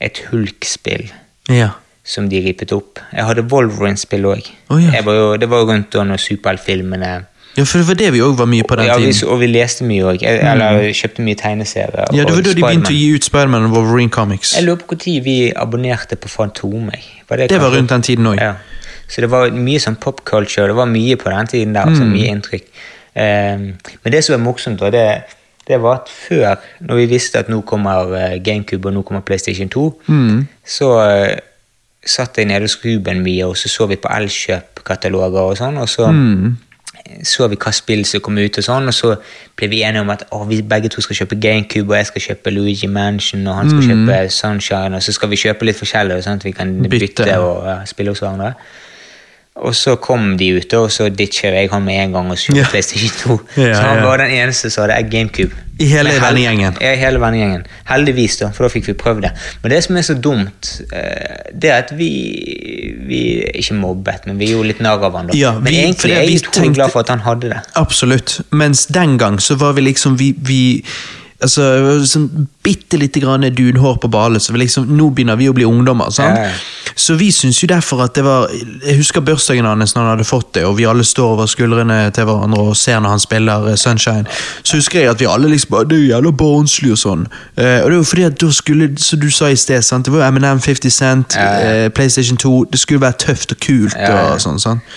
et 0.00 0.22
Hulk-spill 0.30 1.06
Ja. 1.48 1.70
Som 2.06 2.28
de 2.30 2.40
ripet 2.44 2.72
opp. 2.72 3.00
Jeg 3.12 3.24
hadde 3.26 3.42
Wolverine-spill 3.50 4.26
òg. 4.30 4.50
Oh, 4.70 4.78
ja. 4.82 4.92
Det 5.00 5.04
var 5.50 5.62
jo 5.64 5.70
rundt 5.72 5.90
da 5.92 6.04
når 6.06 6.22
superheltfilmene 6.22 7.14
ja, 7.56 7.64
for 7.64 7.80
det 7.80 7.86
var 7.88 7.96
det 7.96 8.08
vi 8.12 8.20
òg 8.20 8.34
var 8.36 8.48
mye 8.52 8.64
på 8.68 8.76
den 8.76 8.84
ja, 8.84 8.96
vi, 9.00 9.12
og 9.24 9.38
vi 9.40 9.46
leste 9.48 9.84
mye 9.88 10.04
òg. 10.10 10.22
Eller 10.28 10.90
kjøpte 10.92 11.22
mye 11.24 11.38
tegneserier. 11.40 12.10
Ja, 12.12 12.26
Det 12.26 12.34
var 12.34 12.42
da 12.44 12.52
de 12.52 12.60
begynte 12.66 12.92
å 12.92 12.96
gi 12.98 13.06
ut 13.16 13.24
Spiderman 13.24 13.64
og 13.70 13.72
Wolverine 13.78 14.12
Comics. 14.12 14.50
Jeg 14.58 14.66
lurer 14.66 14.82
på 14.84 14.98
når 15.00 15.22
vi 15.24 15.36
abonnerte 15.56 16.18
på 16.20 16.28
Fantome. 16.28 16.98
Var 17.30 17.46
Det 17.48 17.60
var 17.62 17.72
rundt 17.72 17.88
den 17.94 18.02
tiden 18.04 18.28
òg. 18.28 18.36
Ja. 18.42 18.52
Så 19.08 19.24
det 19.24 19.30
var 19.32 19.48
mye 19.56 19.80
sånn 19.80 19.96
pop 19.96 20.20
culture. 20.28 20.66
det 20.66 20.76
var 20.76 20.84
mye 20.90 21.16
på 21.16 21.30
den 21.32 21.46
tiden 21.46 21.72
der, 21.72 21.86
Mm. 21.86 21.96
så 21.96 22.04
mye 22.04 22.28
inntrykk. 22.34 22.68
Um, 23.16 23.78
men 24.04 24.12
det 24.12 24.24
som 24.24 24.34
er 24.34 24.44
morsomt, 24.44 24.78
da, 24.80 24.90
det, 24.90 25.22
det 25.68 25.80
var 25.80 25.94
at 26.02 26.08
før, 26.12 26.56
når 26.80 26.94
vi 26.96 27.06
visste 27.06 27.38
at 27.38 27.48
nå 27.48 27.62
kommer 27.64 28.12
eh, 28.14 28.38
GameCube 28.44 28.86
og 28.86 28.92
nå 28.92 29.02
kommer 29.02 29.22
PlayStation 29.22 29.68
2, 29.68 30.00
Mm. 30.08 30.46
så 30.64 30.90
eh, 31.08 31.38
satt 32.06 32.38
jeg 32.38 32.46
nede 32.46 32.60
hos 32.66 32.78
Ruben 32.84 33.22
mye, 33.22 33.46
og 33.46 33.56
så 33.56 33.68
så 33.68 33.86
vi 33.90 33.96
på 33.96 34.08
Elkjøp-kataloger 34.08 35.40
og 35.50 35.56
sånn, 35.58 35.76
og 35.78 35.88
så 35.88 36.10
Mm. 36.12 36.56
så 37.22 37.46
vi 37.48 37.56
hva 37.56 37.70
spill 37.72 38.04
som 38.04 38.20
kom 38.20 38.38
ut, 38.38 38.58
og 38.58 38.64
sånn, 38.64 38.88
og 38.88 38.94
så 38.94 39.16
ble 39.56 39.68
vi 39.68 39.82
enige 39.82 40.00
om 40.00 40.10
at 40.10 40.24
å, 40.32 40.46
vi 40.48 40.60
begge 40.62 40.88
to 40.88 41.00
skal 41.00 41.16
kjøpe 41.16 41.38
GameCube, 41.40 41.90
og 41.90 41.96
jeg 41.96 42.06
skal 42.06 42.22
kjøpe 42.22 42.50
Luigi 42.50 42.86
Mansion, 42.86 43.46
og 43.46 43.54
han 43.54 43.70
skal 43.70 43.82
kjøpe 43.90 44.30
Sunshine, 44.30 44.96
og 44.96 45.02
så 45.02 45.12
skal 45.12 45.28
vi 45.30 45.36
kjøpe 45.36 45.64
litt 45.68 45.76
forskjellig, 45.78 46.22
sånn 46.24 46.40
at 46.40 46.44
vi 46.44 46.52
kan 46.52 46.72
bytte, 46.82 46.98
Bytte. 46.98 47.38
og 47.38 47.66
ja, 47.66 47.76
spille 47.86 48.10
hos 48.10 48.20
hverandre. 48.20 48.54
Og 49.56 49.72
så 49.74 49.94
kom 49.96 50.34
de 50.36 50.50
ut, 50.58 50.72
og 50.76 50.90
så 50.92 51.06
ditcher 51.08 51.54
jeg 51.56 51.70
han 51.72 51.82
med 51.84 51.96
en 52.02 52.12
gang 52.12 52.26
og 52.30 52.36
kjøpte 52.36 52.60
Ja. 52.60 52.66
PlayStation 52.70 53.10
2. 53.22 53.36
Ja, 53.62 53.70
så 53.74 53.82
han 53.86 53.98
ja. 54.02 54.04
var 54.04 54.18
den 54.20 54.30
eneste 54.36 54.68
som 54.70 54.84
hadde 54.84 54.98
GameCube. 55.10 55.54
I 55.80 55.86
hele 55.90 56.12
vennegjengen. 56.20 56.76
Ja, 56.80 56.92
i 56.92 56.96
hele 57.00 57.20
vennegjengen. 57.20 57.64
Heldigvis, 57.88 58.36
da, 58.40 58.50
for 58.56 58.64
da 58.66 58.70
fikk 58.72 58.86
vi 58.88 58.94
prøvd 59.00 59.24
det. 59.26 59.30
Men 59.62 59.72
det 59.74 59.80
som 59.84 59.96
er 59.96 60.04
så 60.08 60.14
dumt, 60.24 60.70
eh, 60.92 61.50
det 61.52 61.70
er 61.72 61.82
at 61.82 61.90
vi, 61.96 62.08
vi 63.08 63.20
Ikke 63.54 63.74
mobbet, 63.80 64.24
men 64.28 64.38
vi 64.40 64.50
gjorde 64.52 64.70
litt 64.74 64.80
narr 64.84 65.04
av 65.08 65.16
han 65.16 65.28
da. 65.32 65.36
Ja, 65.36 65.52
men 65.58 65.68
vi- 65.72 65.80
egentlig 65.84 66.12
er 66.16 66.22
jeg 66.24 66.40
utrolig 66.42 66.74
glad 66.78 66.92
for 66.92 67.00
at 67.00 67.08
han 67.12 67.20
hadde 67.26 67.50
det. 67.52 67.60
Absolutt. 67.76 68.40
Mens 68.52 68.86
den 68.86 69.16
gang 69.18 69.38
så 69.40 69.56
var 69.60 69.72
vi 69.76 69.80
liksom 69.88 70.16
Vi, 70.20 70.34
vi 70.38 70.60
Altså, 71.36 71.62
sånn 72.08 72.46
bitte 72.64 72.96
lite 72.96 73.20
grann 73.20 73.44
dunhår 73.52 73.98
på 74.00 74.08
ballet, 74.08 74.42
så 74.42 74.54
vi 74.54 74.62
liksom, 74.64 74.88
nå 74.96 75.10
begynner 75.12 75.36
vi 75.36 75.50
å 75.50 75.56
bli 75.56 75.68
ungdommer. 75.68 76.08
ja. 76.16 76.50
Så 76.96 77.14
vi 77.14 77.28
syns 77.32 77.58
jo 77.60 77.66
derfor 77.68 78.00
at 78.00 78.14
det 78.16 78.22
var 78.24 78.48
Jeg 78.86 78.96
husker 78.96 79.20
bursdagen 79.20 79.66
hans 79.68 79.92
når 79.94 80.02
han 80.02 80.10
hadde 80.14 80.24
fått 80.24 80.54
det, 80.54 80.64
og 80.64 80.78
vi 80.78 80.86
alle 80.88 81.04
står 81.04 81.34
over 81.34 81.46
skuldrene 81.46 81.98
til 82.16 82.24
hverandre 82.24 82.62
og 82.70 82.76
ser 82.76 83.00
når 83.00 83.12
han 83.12 83.20
spiller 83.20 83.68
eh, 83.68 83.76
Sunshine. 83.76 84.24
Så 84.62 84.80
husker 84.80 85.00
jeg 85.00 85.10
at 85.10 85.20
vi 85.20 85.28
alle 85.28 85.50
liksom 85.52 85.76
Det 85.90 85.98
er 85.98 86.00
jo 86.00 86.08
jævla 86.14 86.32
barnslig 86.32 86.94
og 86.94 86.98
sånn. 87.02 87.26
Eh, 87.56 87.82
og 87.84 87.90
det 87.90 88.00
var 88.00 88.08
fordi 88.08 88.26
at 88.30 88.40
da 88.40 88.50
skulle, 88.50 88.88
som 88.96 89.20
du 89.20 89.28
sa 89.30 89.52
i 89.52 89.60
sted, 89.60 89.84
sant? 89.84 90.08
det 90.08 90.14
var 90.14 90.24
jo 90.24 90.32
M&M, 90.38 90.60
50 90.60 90.90
Cent, 90.90 91.36
ja. 91.36 91.52
eh, 91.60 91.88
PlayStation 91.92 92.40
2 92.40 92.64
Det 92.72 92.80
skulle 92.80 93.04
være 93.04 93.20
tøft 93.26 93.52
og 93.52 93.60
kult 93.60 93.96
ja. 94.00 94.32
og 94.32 94.40
sånn. 94.40 94.60
sant? 94.62 94.96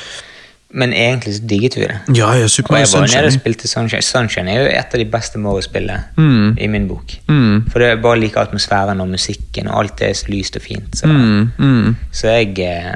Men 0.73 0.93
egentlig 0.93 1.35
så 1.35 1.41
digget 1.49 1.75
vi 1.77 1.81
det. 1.81 2.17
Ja, 2.17 2.31
ja, 2.37 2.47
Super 2.47 2.73
Og 2.73 2.79
jeg 2.79 2.87
var 2.93 3.07
nede 3.07 3.25
og 3.25 3.33
spilte 3.33 3.67
Sunshine. 3.67 4.01
Sunshine 4.01 4.51
er 4.51 4.59
jo 4.61 4.67
et 4.69 4.93
av 4.93 4.99
de 4.99 5.05
beste 5.05 5.39
Mario-spillene 5.39 6.03
Mm. 6.17 6.57
i 6.57 6.67
min 6.67 6.87
bok. 6.87 7.11
Mm. 7.27 7.63
For 7.71 7.79
det 7.79 7.87
er 7.87 8.01
bare 8.01 8.19
like 8.19 8.39
atmosfæren 8.39 9.01
og 9.01 9.07
musikken, 9.09 9.67
og 9.67 9.79
alt 9.79 10.01
er 10.01 10.13
så 10.13 10.25
lyst 10.27 10.55
og 10.55 10.61
fint. 10.61 10.97
Så, 10.97 11.07
Mm, 11.07 11.49
mm. 11.57 11.95
så 12.11 12.27
jeg 12.27 12.59
eh, 12.59 12.95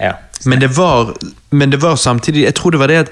Ja. 0.00 0.12
Men 0.46 0.60
det 0.60 0.76
var 0.76 1.16
Men 1.50 1.72
det 1.72 1.82
var 1.82 1.94
samtidig 1.96 2.42
Jeg 2.44 2.54
tror 2.54 2.70
det 2.70 2.78
var 2.80 2.86
det 2.86 2.94
at 2.96 3.08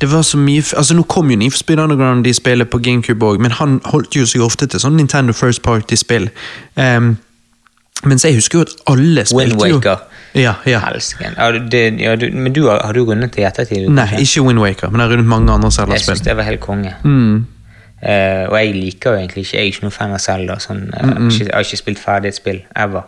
det 0.00 0.12
var 0.12 0.22
så 0.22 0.38
mye 0.38 0.62
Altså 0.76 0.94
Nå 0.94 1.02
kom 1.02 1.30
jo 1.30 1.36
Need 1.36 1.50
for 1.50 1.58
Speed 1.58 1.78
Underground 1.78 2.24
de 2.24 2.34
spiller 2.34 2.64
på 2.64 2.78
GameCube 2.78 3.26
òg, 3.26 3.38
men 3.40 3.50
han 3.50 3.80
holdt 3.84 4.16
jo 4.16 4.26
seg 4.26 4.40
ofte 4.40 4.66
til 4.66 4.80
sånn 4.80 4.96
Nintendo 4.96 5.32
First 5.32 5.62
Party-spill. 5.62 6.28
Um, 6.76 7.18
mens 8.04 8.24
jeg 8.24 8.34
husker 8.34 8.58
jo 8.58 8.62
at 8.62 8.68
alle 8.86 9.24
spilte 9.26 9.68
jo. 9.68 9.80
Ja, 10.36 10.54
ja. 10.68 10.80
Det- 11.72 12.00
ja, 12.00 12.14
du- 12.16 12.30
men 12.32 12.52
du 12.52 12.66
har, 12.68 12.80
har 12.84 12.92
du 12.92 13.04
rundet 13.08 13.32
det 13.34 13.42
i 13.42 13.46
ettertid? 13.48 13.88
Nei, 13.90 14.04
ikke 14.12 14.20
ikke 14.26 14.42
Windwaker, 14.46 14.90
men 14.90 15.00
jeg 15.00 15.08
har 15.08 15.16
rundet 15.16 15.26
mange 15.32 15.52
andre 15.52 15.70
Zelda-spill. 15.70 15.92
Jeg 15.96 16.00
synes 16.04 16.20
det 16.26 16.36
var 16.36 16.42
helt 16.44 16.60
konge. 16.60 16.94
Mm. 17.04 17.46
Uh, 17.96 18.44
og 18.52 18.56
jeg 18.60 18.74
liker 18.74 19.10
jo 19.10 19.16
egentlig 19.16 19.40
ikke 19.46 19.54
Jeg 19.56 19.62
er 19.62 19.70
ikke 19.72 19.82
noen 19.86 19.92
fan 19.92 20.10
av 20.12 20.18
Zelda. 20.20 20.54
Sånn, 20.60 20.82
eh, 20.92 21.00
jeg, 21.00 21.06
har 21.08 21.30
ikke, 21.30 21.44
jeg 21.46 21.54
har 21.54 21.64
ikke 21.64 21.76
spilt 21.80 21.98
ferdig 21.98 22.28
et 22.28 22.34
spill 22.36 22.58
ever. 22.76 23.06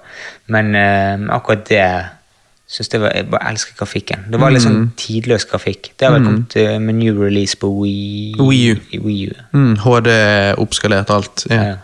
Men 0.48 0.70
uh, 0.74 1.34
akkurat 1.36 1.66
det 1.68 1.82
synes 2.68 2.88
det 2.88 3.00
var, 3.00 3.12
Jeg 3.14 3.28
bare 3.30 3.50
elsker 3.52 3.76
grafikken. 3.78 4.24
Det 4.32 4.40
var 4.40 4.50
litt 4.50 4.62
sånn 4.64 4.90
tidløs 4.96 5.44
grafikk. 5.50 5.90
Det 5.98 6.08
har 6.08 6.16
vel 6.16 6.24
kommet 6.24 6.56
eh, 6.56 6.78
med 6.78 6.94
new 6.94 7.20
release 7.22 7.56
på 7.56 7.68
Wii, 7.68 8.34
Wii 8.40 8.72
U. 8.72 8.80
Wii 9.04 9.28
U. 9.28 9.34
Mm, 9.52 9.76
HD 9.84 10.10
oppskalert 10.58 11.10
alt. 11.10 11.46
Ja. 11.50 11.62
Ja. 11.62 11.76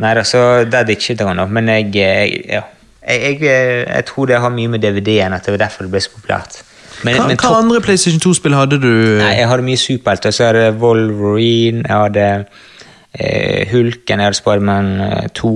Nei 0.00 0.14
da, 0.14 0.22
så 0.26 0.64
der 0.70 0.84
ditchet 0.84 1.20
han, 1.20 1.36
da. 1.36 1.46
Men 1.46 1.68
jeg, 1.68 1.94
jeg, 1.94 2.44
ja. 2.50 2.62
Jeg, 3.08 3.20
jeg, 3.22 3.42
eh, 3.42 3.82
jeg 3.96 4.04
tror 4.08 4.26
det 4.30 4.40
har 4.40 4.52
mye 4.54 4.68
med 4.68 4.80
DVD-en 4.84 5.32
at 5.36 5.44
det 5.44 5.52
var 5.56 5.66
derfor 5.66 5.84
det 5.84 5.92
ble 5.92 6.00
så 6.00 6.12
populært. 6.14 6.62
Men, 7.04 7.18
Hva, 7.18 7.26
men 7.28 7.36
hva 7.40 7.50
andre 7.58 7.80
PlayStation 7.84 8.22
2-spill 8.22 8.54
hadde 8.56 8.78
du? 8.80 8.92
Nei, 9.20 9.34
jeg 9.40 9.48
hadde 9.50 9.64
mye 9.66 9.80
superhelter. 9.80 10.32
Så 10.32 10.46
hadde 10.48 10.68
Wolverine, 10.80 11.82
jeg 11.84 11.96
hadde 12.06 12.22
eh, 12.24 12.62
Hulken, 13.70 14.18
jeg 14.20 14.26
hadde 14.26 14.36
Spiderman 14.38 14.88
eh, 15.00 15.28
2. 15.38 15.50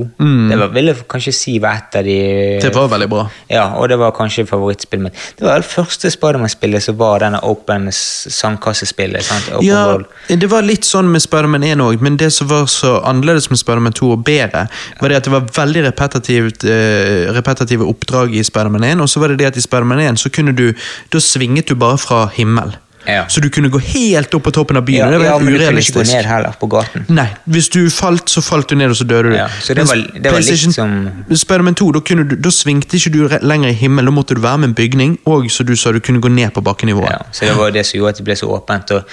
Det 0.51 0.59
var, 0.61 0.69
vil 0.77 0.91
jeg 0.93 1.01
kanskje 1.11 1.33
si 1.35 1.57
var 1.63 1.81
et 1.81 1.97
av 1.99 2.05
de 2.07 2.19
Det 2.63 2.71
var 2.75 2.89
veldig 2.93 3.09
bra. 3.11 3.25
Ja, 3.51 3.65
og 3.81 3.89
det 3.91 3.99
var 3.99 4.13
kanskje 4.17 4.47
favorittspillet 4.47 5.09
mitt. 5.09 5.23
Det 5.39 5.47
var 5.47 5.63
det 5.63 5.67
første 5.67 6.11
Spiderman-spillet 6.15 6.85
som 6.87 6.99
var 7.01 7.25
denne 7.25 7.41
open 7.43 7.89
sandkassespillet. 7.93 9.25
sant? 9.27 9.51
Open 9.55 9.67
Ja, 9.67 9.85
world. 9.91 10.07
det 10.29 10.51
var 10.51 10.63
litt 10.63 10.87
sånn 10.87 11.11
med 11.13 11.23
Spiderman 11.25 11.65
1 11.67 11.83
òg, 11.83 12.01
men 12.05 12.17
det 12.21 12.31
som 12.33 12.49
var 12.51 12.67
så 12.71 12.99
annerledes 13.03 13.51
med 13.51 13.59
Spiderman 13.61 13.93
2 13.97 14.13
og 14.15 14.25
bedre, 14.25 14.67
var 15.01 15.09
det 15.09 15.17
at 15.21 15.25
det 15.29 15.33
var 15.35 15.47
veldig 15.59 15.85
repetitivt, 15.91 16.65
eh, 16.65 17.27
repetitive 17.35 17.87
oppdrag 17.89 18.35
i 18.39 18.43
Spiderman 18.47 18.85
1, 18.85 19.01
og 19.05 19.09
så 19.11 19.21
var 19.21 19.29
det 19.35 19.39
det 19.43 19.51
at 19.53 19.57
i 19.57 19.65
Spiderman 19.67 20.01
1 20.01 20.19
så 20.23 20.31
kunne 20.31 20.55
du 20.57 20.69
Da 21.13 21.19
svinget 21.21 21.69
du 21.69 21.75
bare 21.75 21.99
fra 21.99 22.27
himmel. 22.35 22.77
Ja. 23.09 23.23
Så 23.29 23.41
du 23.41 23.49
kunne 23.49 23.71
gå 23.73 23.79
helt 23.81 24.35
opp 24.37 24.43
på 24.45 24.51
toppen 24.53 24.77
av 24.77 24.85
byen. 24.85 24.99
Ja, 24.99 25.11
det 25.11 25.19
var 25.19 25.25
ja, 25.25 25.39
men 25.39 25.45
men 25.47 25.55
du 25.55 25.65
kunne 25.67 25.81
ikke 25.81 25.93
gå 25.97 26.03
ned 26.07 26.25
heller, 26.29 26.53
på 26.61 26.69
gaten. 26.69 27.07
Nei, 27.09 27.27
hvis 27.49 27.69
du 27.73 27.79
falt, 27.91 28.29
så 28.29 28.43
falt 28.45 28.69
du 28.69 28.75
ned, 28.77 28.91
og 28.93 28.97
så 29.01 29.05
døde 29.09 29.31
du. 29.31 29.37
Ja, 29.37 29.47
så 29.63 29.75
det 29.75 29.87
var- 29.89 29.97
det 30.23 30.33
var 30.33 30.39
litt 30.41 30.75
som- 30.75 31.37
Spiderman 31.37 31.75
2, 31.75 31.93
da, 31.93 32.01
du, 32.01 32.37
da 32.37 32.51
svingte 32.51 32.97
ikke 33.01 33.13
du 33.13 33.39
lenger 33.43 33.69
i 33.69 33.73
himmelen, 33.73 34.05
da 34.05 34.11
måtte 34.21 34.35
du 34.35 34.41
være 34.41 34.59
med 34.59 34.69
en 34.69 34.75
bygning, 34.75 35.19
og 35.27 35.45
så 35.51 35.65
du 35.65 35.75
sa 35.77 35.93
du 35.93 36.01
kunne 36.01 36.21
gå 36.21 36.29
ned 36.29 36.51
på 36.53 36.61
bakkenivået. 36.63 37.11
Ja, 37.11 37.19
så 37.33 37.47
det 37.47 37.57
var 37.57 37.71
det 37.71 37.87
som 37.87 37.99
gjorde 37.99 38.09
at 38.11 38.17
det 38.17 38.25
ble 38.25 38.35
så 38.37 38.47
åpent. 38.47 38.91
Og 38.91 39.05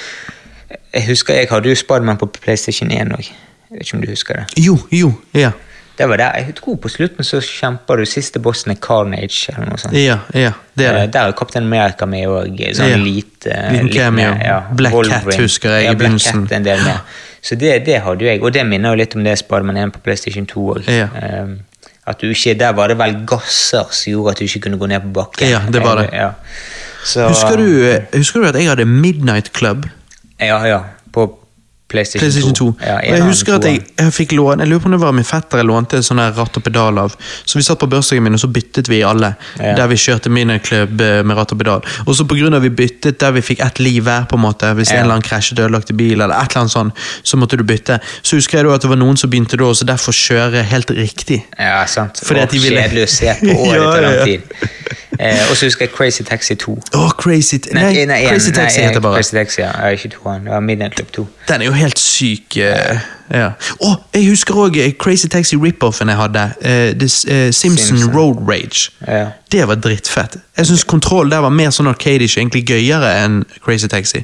jeg 0.93 1.05
husker 1.07 1.33
jeg 1.33 1.47
hadde 1.49 1.69
jo 1.69 1.75
Spiderman 1.75 2.17
på 2.17 2.25
PlayStation 2.41 2.91
1 2.91 3.07
òg. 3.15 3.29
Jeg 3.71 3.79
vet 3.79 3.81
ikke 3.87 3.95
om 3.95 4.01
du 4.01 4.07
husker 4.09 4.33
det. 4.33 4.45
Jo, 4.65 4.77
jo, 4.91 5.13
ja. 5.33 5.51
Det 5.97 6.09
var 6.09 6.17
der. 6.19 6.31
Jeg 6.43 6.55
tror 6.55 6.75
på 6.83 6.89
slutten 6.91 7.23
så 7.23 7.39
kjemper 7.39 7.97
du 8.01 8.05
siste 8.05 8.39
bossen 8.43 8.71
er 8.71 8.75
Carnage. 8.83 9.45
eller 9.53 9.69
noe 9.69 9.77
sånt. 9.79 9.93
Ja, 9.95 10.17
ja, 10.33 10.51
det 10.75 10.85
er 10.85 10.93
det. 10.97 11.03
Eh, 11.03 11.11
Der 11.13 11.27
er 11.29 11.31
Kaptein 11.31 11.63
America 11.63 12.05
med 12.05 12.27
òg. 12.27 12.57
Sånn 12.75 12.89
Ja. 12.89 12.97
lite 12.97 13.55
Liten 13.71 13.89
cameo. 13.93 14.33
ja. 14.43 14.57
Black 14.75 14.93
Wolverine. 14.93 15.31
Cat 15.31 15.39
husker 15.41 15.69
jeg 15.69 15.83
i 15.83 15.85
ja, 15.85 15.93
begynnelsen. 15.93 16.47
Cat 16.47 16.57
en 16.57 16.63
del 16.65 16.83
mer. 16.83 16.99
Så 17.41 17.55
det, 17.55 17.85
det 17.85 18.01
hadde 18.01 18.19
jo 18.25 18.27
jeg, 18.27 18.41
og 18.43 18.51
det 18.53 18.65
minner 18.65 18.89
jo 18.89 18.95
litt 18.95 19.15
om 19.15 19.23
det 19.23 19.37
Spiderman 19.39 19.77
1 19.77 19.93
på 19.93 19.99
PlayStation 20.03 20.45
2 20.45 20.65
òg. 20.75 20.87
Ja. 20.89 21.07
at 22.07 22.19
du 22.21 22.27
ikke, 22.29 22.53
Der 22.59 22.73
var 22.73 22.87
det 22.87 22.97
vel 22.97 23.15
gasser 23.25 23.85
som 23.91 24.11
gjorde 24.11 24.31
at 24.31 24.37
du 24.39 24.43
ikke 24.45 24.59
kunne 24.61 24.77
gå 24.77 24.87
ned 24.87 25.01
på 25.01 25.13
bakken. 25.13 25.49
Ja, 25.49 25.59
det 25.71 25.81
var 25.81 25.95
det. 25.95 26.09
Ja. 26.13 26.31
Så, 27.05 27.27
Husker 27.27 27.55
du, 27.57 27.99
husker 28.17 28.39
du 28.41 28.47
at 28.47 28.55
jeg 28.55 28.67
hadde 28.69 28.85
Midnight 28.85 29.51
Club? 29.53 29.85
Ja, 30.39 30.59
ja. 30.65 30.79
På 31.13 31.39
PlayStation, 31.95 32.21
PlayStation 32.25 32.53
2. 32.59 32.67
2. 32.75 32.85
Ja, 32.85 32.95
og 32.99 33.15
jeg 33.17 33.25
husker 33.29 33.55
at 33.57 33.65
jeg, 33.69 33.81
jeg 33.99 34.13
fikk 34.15 34.35
låne 34.37 34.63
Jeg 34.65 34.69
lurer 34.73 34.83
på 34.83 34.89
om 34.91 34.95
det 34.97 35.01
var 35.01 35.15
min 35.15 35.27
fetter 35.27 35.61
jeg 35.63 35.67
lånte 35.69 35.99
en 36.01 36.05
sånn 36.05 36.21
ratt 36.37 36.59
og 36.59 36.63
pedal 36.65 36.99
av. 37.01 37.15
Så 37.45 37.57
vi 37.59 37.63
satt 37.65 37.79
på 37.81 37.87
bursdagen 37.91 38.23
min, 38.27 38.35
og 38.37 38.41
så 38.43 38.49
byttet 38.51 38.89
vi 38.91 38.99
alle. 39.07 39.33
Ja. 39.59 39.73
Der 39.79 39.87
vi 39.91 39.97
kjørte 40.01 40.29
miniklubb 40.33 41.01
eh, 41.01 41.21
med 41.25 41.37
ratt 41.39 41.55
og 41.55 41.59
pedal. 41.63 41.85
Og 42.05 42.15
så 42.19 42.27
på 42.27 42.37
grunn 42.39 42.53
av 42.57 42.61
vi 42.65 42.69
byttet 42.75 43.19
der 43.23 43.31
vi 43.37 43.41
fikk 43.45 43.63
ett 43.65 43.79
liv 43.79 44.03
hver, 44.05 44.27
på 44.29 44.35
en 44.39 44.43
måte 44.45 44.73
hvis 44.77 44.91
Ja. 44.91 44.99
en 44.99 45.05
eller 45.07 45.17
annen 45.19 45.27
krasjet 45.29 45.59
ødelagte 45.59 45.93
bil, 45.97 46.19
eller 46.21 46.35
et 46.35 46.51
eller 46.51 46.65
annet 46.65 46.75
sånt, 46.75 47.05
så 47.23 47.37
måtte 47.39 47.57
du 47.57 47.63
bytte. 47.63 47.99
Så 48.21 48.35
husker 48.39 48.59
jeg 48.59 48.67
da 48.69 48.75
at 48.75 48.81
det 48.85 48.89
var 48.91 48.99
noen 49.01 49.17
som 49.17 49.29
begynte 49.31 49.57
da 49.57 49.63
også 49.71 49.85
derfor 49.87 50.11
kjøre 50.15 50.63
helt 50.69 50.91
riktig. 50.91 51.41
Ja, 51.59 51.85
sant. 51.87 52.19
Fordi 52.25 52.39
at 52.43 52.51
de 52.51 52.59
ville- 52.59 52.81
Kjedelig 52.85 53.03
å 53.07 53.11
se 53.15 53.35
på, 53.39 53.55
året 53.65 53.79
Ja, 53.79 53.95
ja. 53.95 54.01
lang 54.01 54.25
tid. 54.25 54.41
Eh, 55.19 55.45
og 55.49 55.55
så 55.55 55.65
husker 55.69 55.85
jeg 55.85 55.93
Crazy 55.95 56.23
Taxi 56.27 56.55
2. 56.59 56.73
Oh, 56.93 57.09
Crazy 57.17 57.57
Nei, 57.73 58.01
en- 58.03 58.09
Crazy 58.09 58.51
Taxi 58.51 58.81
nei, 58.81 58.87
heter 58.89 58.99
bare. 58.99 59.15
Crazy 59.21 59.31
Taxi, 59.37 59.61
ja. 59.61 59.71
ikke 59.95 60.09
toeren. 60.17 60.43
Det 60.43 60.51
var 60.51 60.59
Midnight 60.59 60.95
Club 60.95 61.07
2. 61.15 61.27
Den 61.47 61.61
er 61.61 61.65
jo 61.65 61.71
helt 61.71 61.84
syk. 61.93 62.57
uh, 62.57 62.99
ja. 63.31 63.51
oh, 63.81 63.95
jeg 64.13 64.29
husker 64.29 64.53
òg 64.55 64.77
Crazy 64.99 65.27
Taxi 65.27 65.55
rip-offen 65.55 66.09
jeg 66.09 66.17
hadde. 66.17 66.43
Uh, 66.61 66.99
this, 66.99 67.25
uh, 67.25 67.51
Simpson, 67.51 67.97
Simpson. 67.97 68.15
Road 68.15 68.37
Rage. 68.49 68.91
Ja. 69.07 69.27
Det 69.51 69.67
var 69.67 69.75
drittfett. 69.75 70.37
Jeg 70.57 70.65
syns 70.65 70.83
kontroll 70.83 71.31
der 71.31 71.43
var 71.45 71.49
mer 71.53 71.69
sånn 71.69 71.87
arcadish, 71.87 72.37
egentlig 72.37 72.65
gøyere 72.69 73.13
enn 73.23 73.43
Crazy 73.65 73.87
Taxi. 73.87 74.23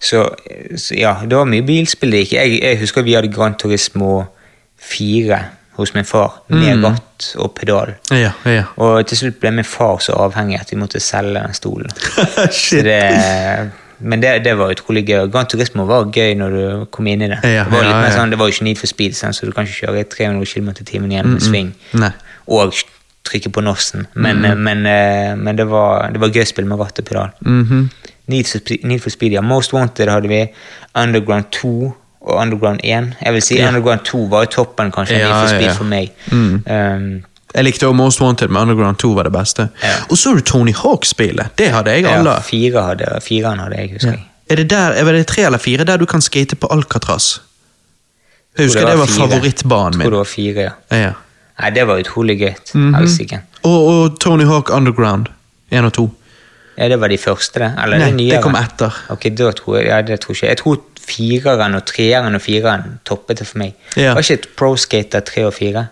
Så, 0.00 0.26
så 0.76 0.94
ja, 0.98 1.14
det 1.24 1.36
var 1.36 1.46
mye 1.48 1.62
bilspill 1.64 2.10
det 2.12 2.24
gikk. 2.26 2.32
Jeg, 2.36 2.58
jeg 2.62 2.78
husker 2.82 3.02
vi 3.06 3.14
hadde 3.16 3.30
Gran 3.32 3.54
Turismo 3.58 4.24
4 4.90 5.38
hos 5.74 5.94
min 5.94 6.04
far, 6.06 6.42
med 6.48 6.76
Mm. 6.76 6.84
ratt 6.84 7.32
og 7.34 7.54
pedal. 7.54 7.94
Ja, 8.10 8.30
ja. 8.46 8.64
Og 8.76 9.06
til 9.06 9.18
slutt 9.18 9.40
ble 9.42 9.50
min 9.50 9.64
far 9.66 9.98
så 9.98 10.12
avhengig 10.12 10.60
at 10.60 10.70
vi 10.70 10.76
måtte 10.78 11.00
selge 11.00 11.40
den 11.40 11.54
stolen. 11.54 11.90
Så 12.52 12.76
det, 12.86 13.00
men 13.98 14.22
det, 14.22 14.32
det 14.44 14.56
var 14.58 14.72
utrolig 14.74 15.04
gøy. 15.08 15.28
Gran 15.32 15.46
Turismo 15.50 15.86
var 15.88 16.08
gøy 16.14 16.34
når 16.40 16.56
du 16.56 16.86
kom 16.94 17.06
inn 17.10 17.24
i 17.24 17.30
det. 17.30 17.38
Ja, 17.42 17.64
det, 17.64 17.72
var 17.72 17.86
litt 17.86 17.94
ja, 17.94 18.02
ja. 18.08 18.16
sånn, 18.16 18.34
det 18.34 18.40
var 18.40 18.50
jo 18.50 18.56
ikke 18.56 18.66
Need 18.68 18.80
for 18.80 18.90
Speed, 18.90 19.16
sånn, 19.18 19.36
så 19.36 19.48
du 19.48 19.54
kan 19.54 19.68
ikke 19.68 19.86
kjøre 19.86 20.04
300 20.16 20.50
km 20.50 20.72
i 20.74 20.88
timen 20.88 21.14
gjennom 21.14 21.38
en 21.38 21.44
sving. 21.44 21.72
Nei. 22.00 22.12
Og 22.52 22.76
trykke 23.24 23.50
på 23.56 23.64
norsen, 23.64 24.06
Men, 24.12 24.42
mm. 24.44 24.60
men, 24.60 24.86
eh, 24.86 25.34
men 25.36 25.56
det, 25.56 25.66
var, 25.70 26.10
det 26.12 26.20
var 26.20 26.32
gøy 26.34 26.44
spill 26.48 26.66
med 26.68 26.80
ratt 26.82 26.98
og 27.00 27.06
pedal. 27.08 27.32
Mhm. 27.40 27.86
Need, 28.26 28.48
for, 28.48 28.72
Need 28.88 29.02
for 29.04 29.12
Speed, 29.12 29.32
ja. 29.36 29.42
Most 29.44 29.72
Wanted 29.72 30.08
hadde 30.08 30.28
vi. 30.28 30.46
Underground 30.96 31.44
2 31.52 31.92
og 32.24 32.40
Underground 32.40 32.80
1. 32.84 33.14
Jeg 33.20 33.32
vil 33.32 33.42
si. 33.42 33.60
Underground 33.60 34.00
2 34.04 34.24
var 34.32 34.46
jo 34.46 34.50
toppen 34.50 34.92
kanskje 34.92 35.18
Need 35.20 35.32
for 35.32 35.52
Speed 35.52 35.76
for 35.76 35.84
meg. 35.84 36.12
Mm. 36.32 36.62
Um, 36.64 37.24
Jeg 37.54 37.64
likte 37.64 37.92
Most 37.94 38.20
Wanted, 38.20 38.48
men 38.48 38.62
Underground 38.62 38.96
2 38.98 39.12
var 39.14 39.28
det 39.28 39.32
beste. 39.32 39.68
Ja. 39.82 39.94
Og 40.10 40.18
så 40.18 40.28
har 40.28 40.36
du 40.36 40.42
Tony 40.42 40.72
Hawk-spillet. 40.74 41.54
Det 41.58 41.70
hadde 41.70 41.90
jeg 41.90 42.06
alle. 42.06 42.30
ja, 42.30 42.40
fire 42.42 42.82
hadde, 42.82 43.10
fireren 43.22 43.58
hadde 43.62 43.76
jeg, 43.78 43.92
husker 43.92 44.16
Ja. 44.16 44.22
Er 44.50 44.56
det 44.56 44.70
der, 44.70 44.92
er 44.92 45.12
det 45.12 45.26
tre 45.26 45.42
eller 45.42 45.58
fire 45.58 45.84
der 45.84 45.96
du 45.96 46.04
kan 46.04 46.20
skate 46.20 46.56
på 46.56 46.68
Alcatraz? 46.70 47.40
Jeg 48.58 48.66
husker 48.66 48.86
det 48.86 48.98
var 48.98 49.06
fire. 49.06 49.28
favorittbanen 49.28 50.00
Tror 50.00 50.10
det 50.10 50.18
var 50.18 50.24
fire, 50.24 50.60
ja. 50.60 50.96
Ja. 50.96 51.12
Nei, 51.60 51.70
det 51.70 51.86
var 51.86 51.98
utrolig 51.98 52.38
gøy. 52.38 52.54
Mm 52.74 52.94
-hmm. 52.94 53.38
Og, 53.62 53.86
og 53.86 54.20
Tony 54.20 54.44
Hawk 54.44 54.70
Underground 54.70 55.26
1 55.70 55.84
og 55.84 55.92
2. 55.92 56.10
Ja, 56.78 56.88
det 56.88 57.00
var 57.00 57.08
de 57.08 57.18
første, 57.18 57.60
det? 57.60 57.72
Eller 57.82 57.98
Nei, 57.98 58.06
det 58.06 58.16
nyere? 58.16 58.36
det 58.36 58.42
kom 58.42 58.54
etter. 58.54 58.90
Ok, 59.08 59.22
da 59.38 59.50
tror 59.50 59.76
jeg, 59.78 59.86
ja, 59.86 60.02
det 60.02 60.20
tror 60.20 60.34
ikke 60.34 60.46
jeg. 60.46 60.56
Tror 60.56 60.78
fireren 61.08 61.74
og 61.74 61.84
treeren 61.84 62.34
og 62.34 62.42
fireren 62.42 62.82
toppet 63.04 63.38
det 63.38 63.46
for 63.46 63.58
meg. 63.58 63.74
Var 63.96 64.18
ikke 64.18 64.34
et 64.34 64.48
Pro 64.56 64.76
Skater 64.76 65.20
3 65.20 65.46
og 65.46 65.54
4? 65.54 65.86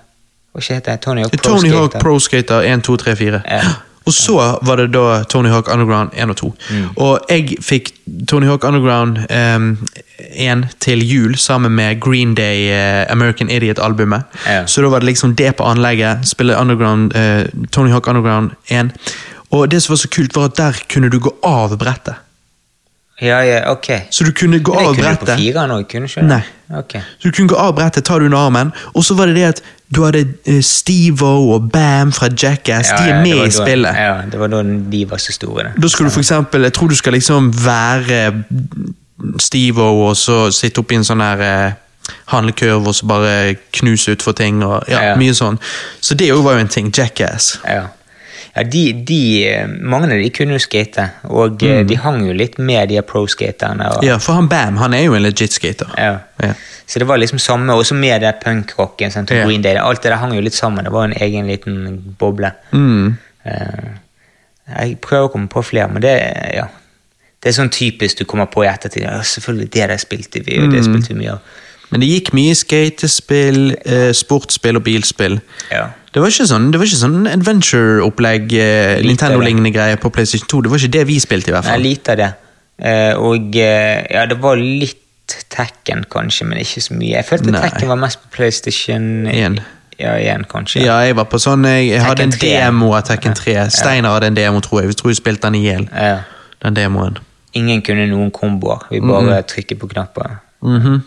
Var 0.54 0.60
ikke 0.60 0.90
det 0.90 1.00
Tony 1.00 1.20
Hawk 1.20 1.32
Pro 1.32 1.48
Tony 1.48 1.58
Skater? 1.58 1.78
Hawk 1.78 2.00
Pro 2.00 2.18
Skater 2.18 2.60
1, 2.60 2.84
2, 2.84 2.96
3, 2.96 3.16
4. 3.16 3.40
Ja. 3.48 3.60
Og 4.04 4.12
så 4.12 4.58
var 4.62 4.76
det 4.76 4.88
da 4.92 5.22
Tony 5.30 5.48
Hawk 5.48 5.68
Underground 5.72 6.10
1 6.16 6.30
og 6.30 6.36
2. 6.36 6.54
Mm. 6.70 6.86
Og 6.96 7.20
jeg 7.30 7.56
fikk 7.62 7.92
Tony 8.28 8.46
Hawk 8.46 8.64
Underground 8.64 9.18
um, 9.30 9.78
1 10.18 10.64
til 10.80 11.04
jul 11.06 11.36
sammen 11.38 11.72
med 11.72 12.00
Green 12.00 12.34
Day 12.34 12.66
uh, 12.70 13.12
American 13.12 13.50
Idiot-albumet. 13.50 14.22
Ja. 14.46 14.66
Så 14.66 14.82
da 14.82 14.88
var 14.88 14.98
det 14.98 15.06
liksom 15.12 15.34
det 15.34 15.56
på 15.56 15.64
anlegget. 15.64 16.28
Spille 16.28 16.56
Underground, 16.56 17.16
uh, 17.16 17.66
Tony 17.72 17.90
Hawk 17.90 18.08
Underground 18.08 18.50
1. 18.68 18.90
Og 19.50 19.70
det 19.70 19.82
som 19.82 19.92
var 19.92 19.96
så 19.96 20.08
kult, 20.08 20.36
var 20.36 20.44
at 20.50 20.56
der 20.56 20.82
kunne 20.92 21.08
du 21.08 21.18
gå 21.18 21.34
av 21.44 21.78
brettet. 21.78 22.14
Ja, 23.20 23.38
ja, 23.44 23.70
ok. 23.70 23.86
Så 24.10 24.24
du 24.24 24.32
kunne 24.32 24.58
gå 24.58 24.74
Men 24.74 24.86
av 24.86 24.94
Jeg 24.96 25.04
kunne 25.04 25.12
jo 25.12 25.24
på 25.26 25.36
fire 25.38 25.66
nå, 25.68 25.78
ikke? 25.84 26.22
Nei. 26.26 26.40
Ok. 26.78 26.92
Så 27.20 27.28
du 27.28 27.30
kunne 27.36 27.48
gå 27.48 27.56
av 27.60 27.74
brettet, 27.76 28.04
ta 28.04 28.18
det 28.18 28.24
under 28.24 28.38
armen, 28.38 28.72
og 28.94 29.04
så 29.04 29.14
var 29.14 29.26
det 29.26 29.34
det 29.36 29.44
at 29.44 29.60
du 29.94 30.00
hadde 30.02 30.22
eh, 30.48 30.62
Steve-O 30.64 31.52
og 31.54 31.68
Bam 31.70 32.10
fra 32.12 32.28
Jackass. 32.32 32.88
Ja, 32.90 32.96
de 32.96 33.10
er 33.12 33.20
med 33.22 33.36
i 33.36 33.44
da- 33.44 33.50
spillet. 33.50 33.94
Ja, 34.00 34.22
det 34.32 34.40
var 34.40 34.48
da 34.48 34.62
de 34.62 35.04
var 35.10 35.18
så 35.18 35.32
store. 35.32 35.62
det. 35.68 35.82
Da 35.82 35.88
skal 35.88 36.06
du 36.06 36.10
for 36.10 36.20
eksempel, 36.24 36.62
jeg 36.62 36.72
tror 36.72 36.88
du 36.88 36.96
skal 36.96 37.12
liksom 37.12 37.52
være 37.64 38.44
Steve-O 39.38 40.08
og 40.08 40.16
så 40.16 40.50
sitte 40.54 40.80
oppi 40.82 40.96
en 40.98 41.04
sånn 41.06 41.22
her 41.22 41.42
eh, 41.46 42.12
handlekurv 42.32 42.88
og 42.90 42.94
så 42.96 43.06
bare 43.06 43.34
knuse 43.78 44.16
utfor 44.16 44.34
ting 44.38 44.62
og 44.66 44.88
ja, 44.90 45.02
Ja. 45.12 45.16
mye 45.20 45.34
sånn. 45.36 45.60
Så 46.00 46.16
det 46.18 46.32
òg 46.34 46.42
var 46.42 46.54
jo 46.58 46.64
en 46.64 46.68
ting. 46.72 46.90
Jackass. 46.90 47.58
Ja. 47.68 47.84
Ja, 48.54 48.62
de, 48.68 48.92
de, 48.92 49.18
eh, 49.48 49.68
mange 49.80 50.10
av 50.12 50.18
de 50.20 50.28
kunne 50.30 50.58
jo 50.58 50.60
skate, 50.60 51.06
og 51.24 51.62
mm. 51.62 51.86
de 51.88 51.96
hang 51.96 52.18
jo 52.26 52.34
litt 52.36 52.58
med 52.60 52.90
de 52.90 53.00
pro-skaterne. 53.00 53.86
Ja, 54.04 54.18
for 54.20 54.36
han 54.36 54.48
Bam 54.50 54.76
han 54.76 54.92
er 54.92 55.06
jo 55.06 55.14
en 55.16 55.24
legit 55.24 55.56
skater. 55.56 55.88
Ja. 55.96 56.18
Ja. 56.42 56.52
Så 56.86 57.00
det 57.00 57.08
var 57.08 57.16
liksom 57.16 57.38
samme, 57.40 57.72
også 57.72 57.94
med 57.96 58.20
det 58.20 58.34
punkrocken 58.44 59.14
og 59.16 59.30
Ja. 59.30 59.46
Green 59.46 59.62
Day. 59.62 59.78
Alt 59.80 60.02
det 60.02 60.10
der 60.12 60.18
hang 60.20 60.34
jo 60.34 60.40
litt 60.44 60.54
sammen. 60.54 60.84
Det 60.84 60.92
var 60.92 61.04
en 61.04 61.16
egen 61.16 61.46
liten 61.48 62.14
boble. 62.18 62.50
Mm. 62.72 63.16
Eh, 63.46 63.88
jeg 64.78 64.98
prøver 65.00 65.30
å 65.30 65.32
komme 65.32 65.48
på 65.48 65.62
flere, 65.64 65.88
men 65.88 66.02
det, 66.02 66.12
ja. 66.54 66.66
det 67.42 67.48
er 67.48 67.56
sånn 67.56 67.72
typisk 67.72 68.18
du 68.18 68.24
kommer 68.28 68.46
på 68.52 68.64
i 68.64 68.68
ettertid. 68.68 69.06
Ja, 69.06 69.16
selvfølgelig, 69.22 69.72
det 69.72 69.88
der 69.88 69.96
spilte 69.96 70.44
vi, 70.44 70.58
og 70.60 70.70
det 70.70 70.84
Mm. 70.84 70.92
spilte 70.92 71.14
vi 71.14 71.20
mye 71.24 71.32
av. 71.32 71.40
Men 71.90 72.00
det 72.00 72.08
gikk 72.08 72.32
mye 72.34 72.54
skatespill, 72.54 73.76
eh, 73.84 74.12
sportsspill 74.12 74.76
og 74.76 74.84
bilspill. 74.84 75.40
Ja. 75.70 75.88
Det 76.12 76.20
var 76.20 76.28
ikke 76.28 76.46
sånn, 76.48 76.70
var 76.76 76.84
ikke 76.84 77.00
sånn 77.00 77.28
adventure-opplegg, 77.30 78.52
eh, 78.60 78.98
Nintendo-lignende 79.06 79.72
greier 79.72 80.00
på 80.00 80.10
PlayStation 80.12 80.48
2. 80.48 80.62
Det 80.66 80.70
var 80.72 80.82
ikke 80.82 80.96
det 80.98 81.04
vi 81.08 81.18
spilte, 81.24 81.48
i 81.48 81.54
hvert 81.54 81.64
Nei, 81.64 81.72
fall. 81.76 81.86
lite 81.86 82.12
av 82.12 82.18
det. 82.20 82.30
Eh, 82.82 83.14
og 83.16 83.56
eh, 83.56 84.02
ja, 84.12 84.26
det 84.28 84.40
var 84.42 84.60
litt 84.60 84.98
Tekken, 85.48 86.02
kanskje, 86.12 86.44
men 86.44 86.58
ikke 86.60 86.80
så 86.82 86.92
mye. 86.98 87.14
Jeg 87.14 87.24
følte 87.24 87.52
Nei. 87.54 87.60
Tekken 87.62 87.88
var 87.88 87.96
mest 87.96 88.18
på 88.20 88.28
PlayStation 88.34 89.26
1. 89.30 89.60
Ja, 90.02 90.16
igjen, 90.18 90.44
kanskje. 90.50 90.82
Ja, 90.84 90.98
jeg 91.06 91.14
var 91.16 91.28
på 91.30 91.38
sånn 91.40 91.62
Jeg, 91.68 91.86
jeg 91.92 92.02
hadde 92.02 92.26
en 92.26 92.34
3. 92.34 92.50
demo 92.58 92.90
av 92.96 93.04
Tekken 93.06 93.36
3. 93.38 93.54
Steiner 93.72 94.12
hadde 94.12 94.28
en 94.32 94.36
demo, 94.36 94.60
tror 94.64 94.82
jeg. 94.82 94.90
Vi 94.90 94.98
tror 94.98 95.12
vi 95.12 95.16
spilte 95.16 95.46
den 95.46 95.60
i 95.60 95.62
hjel. 95.64 95.86
Ja. 95.94 96.18
Den 96.64 96.76
demoen. 96.76 97.16
Ingen 97.56 97.80
kunne 97.86 98.04
noen 98.10 98.32
komboer. 98.34 98.84
Vi 98.90 99.00
bare 99.04 99.40
trykket 99.48 99.80
på 99.80 99.88
knapper. 99.94 100.38
Mhm. 100.60 101.00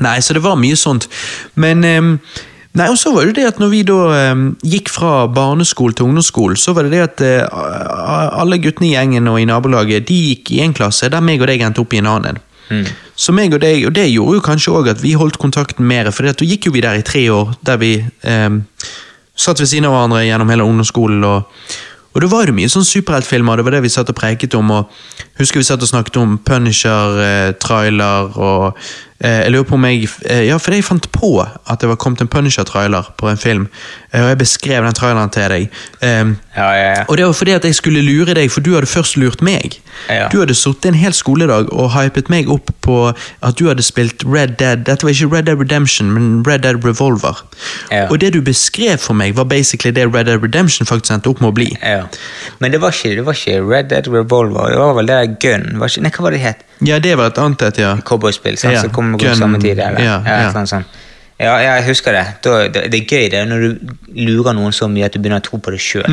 Nei, 0.00 0.18
så 0.22 0.36
det 0.36 0.42
var 0.44 0.54
mye 0.60 0.76
sånt. 0.78 1.08
Men 1.58 1.82
ehm, 1.84 2.12
Nei, 2.78 2.86
og 2.86 2.98
så 3.00 3.10
var 3.10 3.26
det 3.26 3.40
det 3.40 3.48
at 3.48 3.58
når 3.58 3.70
vi 3.72 3.80
da 3.82 3.98
ehm, 4.14 4.44
gikk 4.62 4.92
fra 4.94 5.24
barneskole 5.34 5.96
til 5.96 6.06
ungdomsskole, 6.06 6.54
så 6.60 6.74
var 6.76 6.86
det 6.86 6.92
det 6.94 7.02
at 7.02 7.24
eh, 7.26 7.64
alle 8.40 8.60
guttene 8.62 8.92
i 8.92 8.94
gjengen 8.94 9.26
og 9.26 9.40
i 9.40 9.48
nabolaget 9.50 10.06
de 10.06 10.18
gikk 10.28 10.52
i 10.54 10.62
en 10.62 10.76
klasse 10.76 11.10
der 11.10 11.24
meg 11.24 11.42
og 11.42 11.50
deg 11.50 11.64
endte 11.66 11.82
opp 11.82 11.96
i 11.96 12.02
en 12.02 12.10
annen. 12.12 12.38
Så 13.18 13.34
meg 13.34 13.50
og 13.56 13.64
deg, 13.64 13.82
og 13.88 13.96
det 13.96 14.06
gjorde 14.12 14.38
jo 14.38 14.46
kanskje 14.46 14.74
òg 14.78 14.92
at 14.92 15.02
vi 15.02 15.16
holdt 15.18 15.40
kontakten 15.42 15.88
mer, 15.90 16.12
for 16.14 16.28
da 16.28 16.46
gikk 16.46 16.68
jo 16.68 16.76
vi 16.76 16.84
der 16.84 17.00
i 17.00 17.06
tre 17.06 17.24
år, 17.34 17.56
der 17.66 17.80
vi 17.82 17.96
ehm, 18.22 18.62
satt 19.34 19.58
ved 19.58 19.72
siden 19.72 19.90
av 19.90 19.96
hverandre 19.96 20.22
gjennom 20.28 20.54
hele 20.54 20.68
ungdomsskolen. 20.70 21.24
og 21.26 21.78
og 22.10 22.24
da 22.24 22.26
var 22.26 22.48
det 22.48 22.56
mye 22.56 22.70
sånn 22.70 22.86
superheltfilmer, 22.86 23.60
det 23.60 23.64
var 23.66 23.76
det 23.76 23.84
vi 23.84 23.92
satt 23.92 24.08
og 24.10 24.16
preiket 24.18 24.56
om. 24.58 24.72
og 24.74 24.90
Husker 25.38 25.60
vi 25.60 25.66
satt 25.68 25.82
og 25.84 25.90
snakket 25.92 26.16
om 26.18 26.38
Punisher, 26.42 27.20
eh, 27.22 27.52
trailer 27.62 28.34
og 28.34 28.64
eh, 28.72 28.88
Jeg 29.20 29.50
lurer 29.52 29.66
på 29.68 29.74
om 29.76 29.84
jeg 29.84 30.08
eh, 30.24 30.46
Ja, 30.48 30.56
fordi 30.56 30.76
jeg 30.80 30.84
fant 30.84 31.10
på 31.12 31.34
at 31.44 31.80
det 31.80 31.88
var 31.88 31.98
kommet 32.00 32.20
en 32.24 32.28
Punisher-trailer 32.28 33.10
på 33.20 33.28
en 33.28 33.36
film, 33.36 33.66
eh, 34.12 34.22
og 34.22 34.28
jeg 34.28 34.38
beskrev 34.38 34.84
den 34.84 34.96
traileren 34.96 35.30
til 35.30 35.50
deg. 35.52 35.82
Um, 36.00 36.36
Ja, 36.56 36.72
ja, 36.74 36.86
ja. 36.98 37.04
og 37.08 37.16
det 37.16 37.24
var 37.26 37.32
fordi 37.32 37.52
at 37.54 37.64
jeg 37.64 37.74
skulle 37.74 38.00
lure 38.02 38.34
deg, 38.34 38.50
for 38.50 38.60
du 38.60 38.72
hadde 38.74 38.86
først 38.90 39.16
lurt 39.16 39.40
meg. 39.42 39.76
Du 40.32 40.40
hadde 40.40 40.54
sittet 40.54 40.88
en 40.90 40.96
hel 40.98 41.12
skoledag 41.14 41.68
og 41.72 41.92
hypet 41.94 42.30
meg 42.32 42.48
opp 42.50 42.72
på 42.82 42.96
at 43.12 43.58
du 43.58 43.68
hadde 43.68 43.84
spilt 43.86 44.24
Red 44.26 44.56
Dead. 44.58 44.82
Dette 44.88 45.06
var 45.06 45.14
ikke 45.14 45.28
Red 45.36 45.46
Dead 45.46 45.60
Redemption, 45.60 46.10
men 46.10 46.42
Red 46.46 46.64
Dead 46.66 46.84
Revolver. 46.84 47.44
Ja. 47.92 48.08
Og 48.10 48.20
det 48.20 48.32
du 48.34 48.40
beskrev 48.42 48.98
for 48.98 49.14
meg, 49.14 49.36
var 49.36 49.44
basically 49.44 49.94
det 49.94 50.08
Red 50.14 50.24
Dead 50.26 50.42
Redemption 50.42 50.86
faktisk 50.90 51.14
endte 51.14 51.30
opp 51.30 51.40
med 51.40 51.52
å 51.52 51.54
bli. 51.60 51.70
ja. 51.82 52.02
Men 52.58 52.72
det 52.72 52.80
var, 52.80 52.90
ikke, 52.90 53.14
det 53.16 53.24
var 53.26 53.38
ikke 53.38 53.60
Red 53.70 53.84
Dead 53.94 54.08
Revolver, 54.08 54.70
det 54.70 54.78
var 54.78 54.94
vel 54.98 55.06
det 55.06 55.20
Gun. 55.40 55.68
Ikke, 55.86 56.02
nei, 56.02 56.10
hva 56.10 56.26
var 56.26 56.34
det 56.34 56.40
det 56.40 56.46
het? 56.48 56.66
Ja, 56.80 56.98
det 56.98 57.14
var 57.20 57.30
et 57.30 57.38
annet 57.38 57.62
et, 57.62 57.78
ja. 57.78 57.94
Cowboyspill, 58.04 58.56
sant? 58.58 58.74
Ja, 58.74 58.80
som 58.84 58.92
kom 58.96 59.09
på 59.18 59.24
Gun, 59.24 59.38
samme 59.38 59.60
tid. 59.62 59.78
Eller? 59.78 60.02
ja, 60.04 60.18
ja. 60.26 60.50
Sånn, 60.54 60.68
sånn. 60.70 60.84
Ja, 61.40 61.54
ja, 61.56 61.76
jeg 61.78 61.86
husker 61.88 62.12
det. 62.12 62.24
Da, 62.44 62.56
det. 62.68 62.82
Det 62.92 62.98
er 63.00 63.14
gøy 63.16 63.30
det, 63.32 63.40
når 63.48 63.62
du 63.64 63.94
lurer 64.12 64.52
noen 64.52 64.74
så 64.76 64.90
mye 64.92 65.08
at 65.08 65.14
du 65.16 65.22
begynner 65.22 65.40
å 65.40 65.46
tro 65.46 65.56
på 65.62 65.72
det 65.72 65.80
sjøl. 65.80 66.04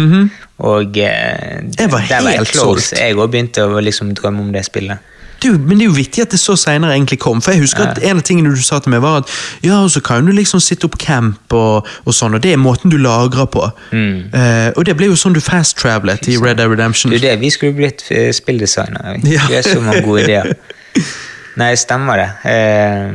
Og 0.64 0.98
eh. 1.04 1.68
Jeg 1.76 1.92
var 1.92 2.06
helt 2.08 2.30
var 2.30 2.38
jeg 2.38 2.50
solgt. 2.56 2.96
Jeg 2.96 3.18
òg 3.20 3.30
begynte 3.34 3.68
å 3.68 3.84
liksom 3.84 4.16
drømme 4.16 4.46
om 4.46 4.56
det 4.56 4.64
spillet. 4.70 5.04
Er 5.04 5.18
men 5.58 5.78
det 5.78 5.86
er 5.86 5.90
jo 5.92 5.94
vittig 5.94 6.22
at 6.22 6.32
det 6.34 6.40
så 6.40 6.56
senere 6.58 6.96
egentlig 6.96 7.20
kom. 7.20 7.42
For 7.42 7.54
jeg 7.54 7.62
husker 7.62 7.92
at 7.92 8.00
En 8.04 8.18
av 8.18 8.24
tingene 8.26 8.50
du 8.50 8.62
sa 8.62 8.80
til 8.80 8.92
meg, 8.94 9.02
var 9.02 9.22
at 9.22 9.34
ja, 9.64 9.84
og 9.84 9.92
så 9.92 10.02
kan 10.02 10.26
du 10.26 10.32
liksom 10.34 10.60
sitte 10.64 10.88
opp 10.90 10.98
camp 10.98 11.54
og, 11.54 11.88
og 12.06 12.14
sånn, 12.16 12.38
og 12.38 12.44
det 12.44 12.56
er 12.56 12.62
måten 12.62 12.92
du 12.92 12.98
lagrer 12.98 13.46
på. 13.46 13.68
Eh, 13.94 14.70
og 14.74 14.86
det 14.86 14.98
ble 14.98 15.12
jo 15.12 15.20
sånn 15.20 15.38
du 15.38 15.42
fast-travelet 15.44 16.28
i 16.32 16.40
Red 16.42 16.58
Dead 16.58 16.72
Redemption. 16.72 17.14
Det 17.14 17.22
er 17.22 17.30
det, 17.30 17.40
vi 17.46 17.54
skulle 17.54 17.78
blitt 17.78 18.08
eh, 18.10 18.32
spilldesignere. 18.34 19.20
Vi 19.22 19.34
Ja. 19.38 19.46
Vi 19.48 19.60
har 19.60 19.68
så 19.68 19.82
mange 19.82 20.02
gode 20.02 20.26
ideer. 20.26 20.56
Nei, 21.58 21.72
stemmer 21.80 22.20
det. 22.22 22.28
Eh, 22.52 23.14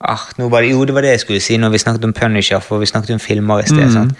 ah, 0.00 0.22
det. 0.36 0.70
Jo, 0.70 0.84
det 0.88 0.94
var 0.96 1.04
det 1.04 1.10
jeg 1.16 1.20
skulle 1.26 1.40
si 1.44 1.56
når 1.60 1.74
vi 1.74 1.78
snakket 1.82 2.04
om 2.08 2.12
Punisher, 2.16 2.60
for 2.64 2.80
vi 2.80 2.86
snakket 2.88 3.10
om 3.18 3.20
filmer 3.22 3.60
i 3.60 3.66
sted. 3.68 3.84
Mm. 3.84 3.92
sant? 3.92 4.12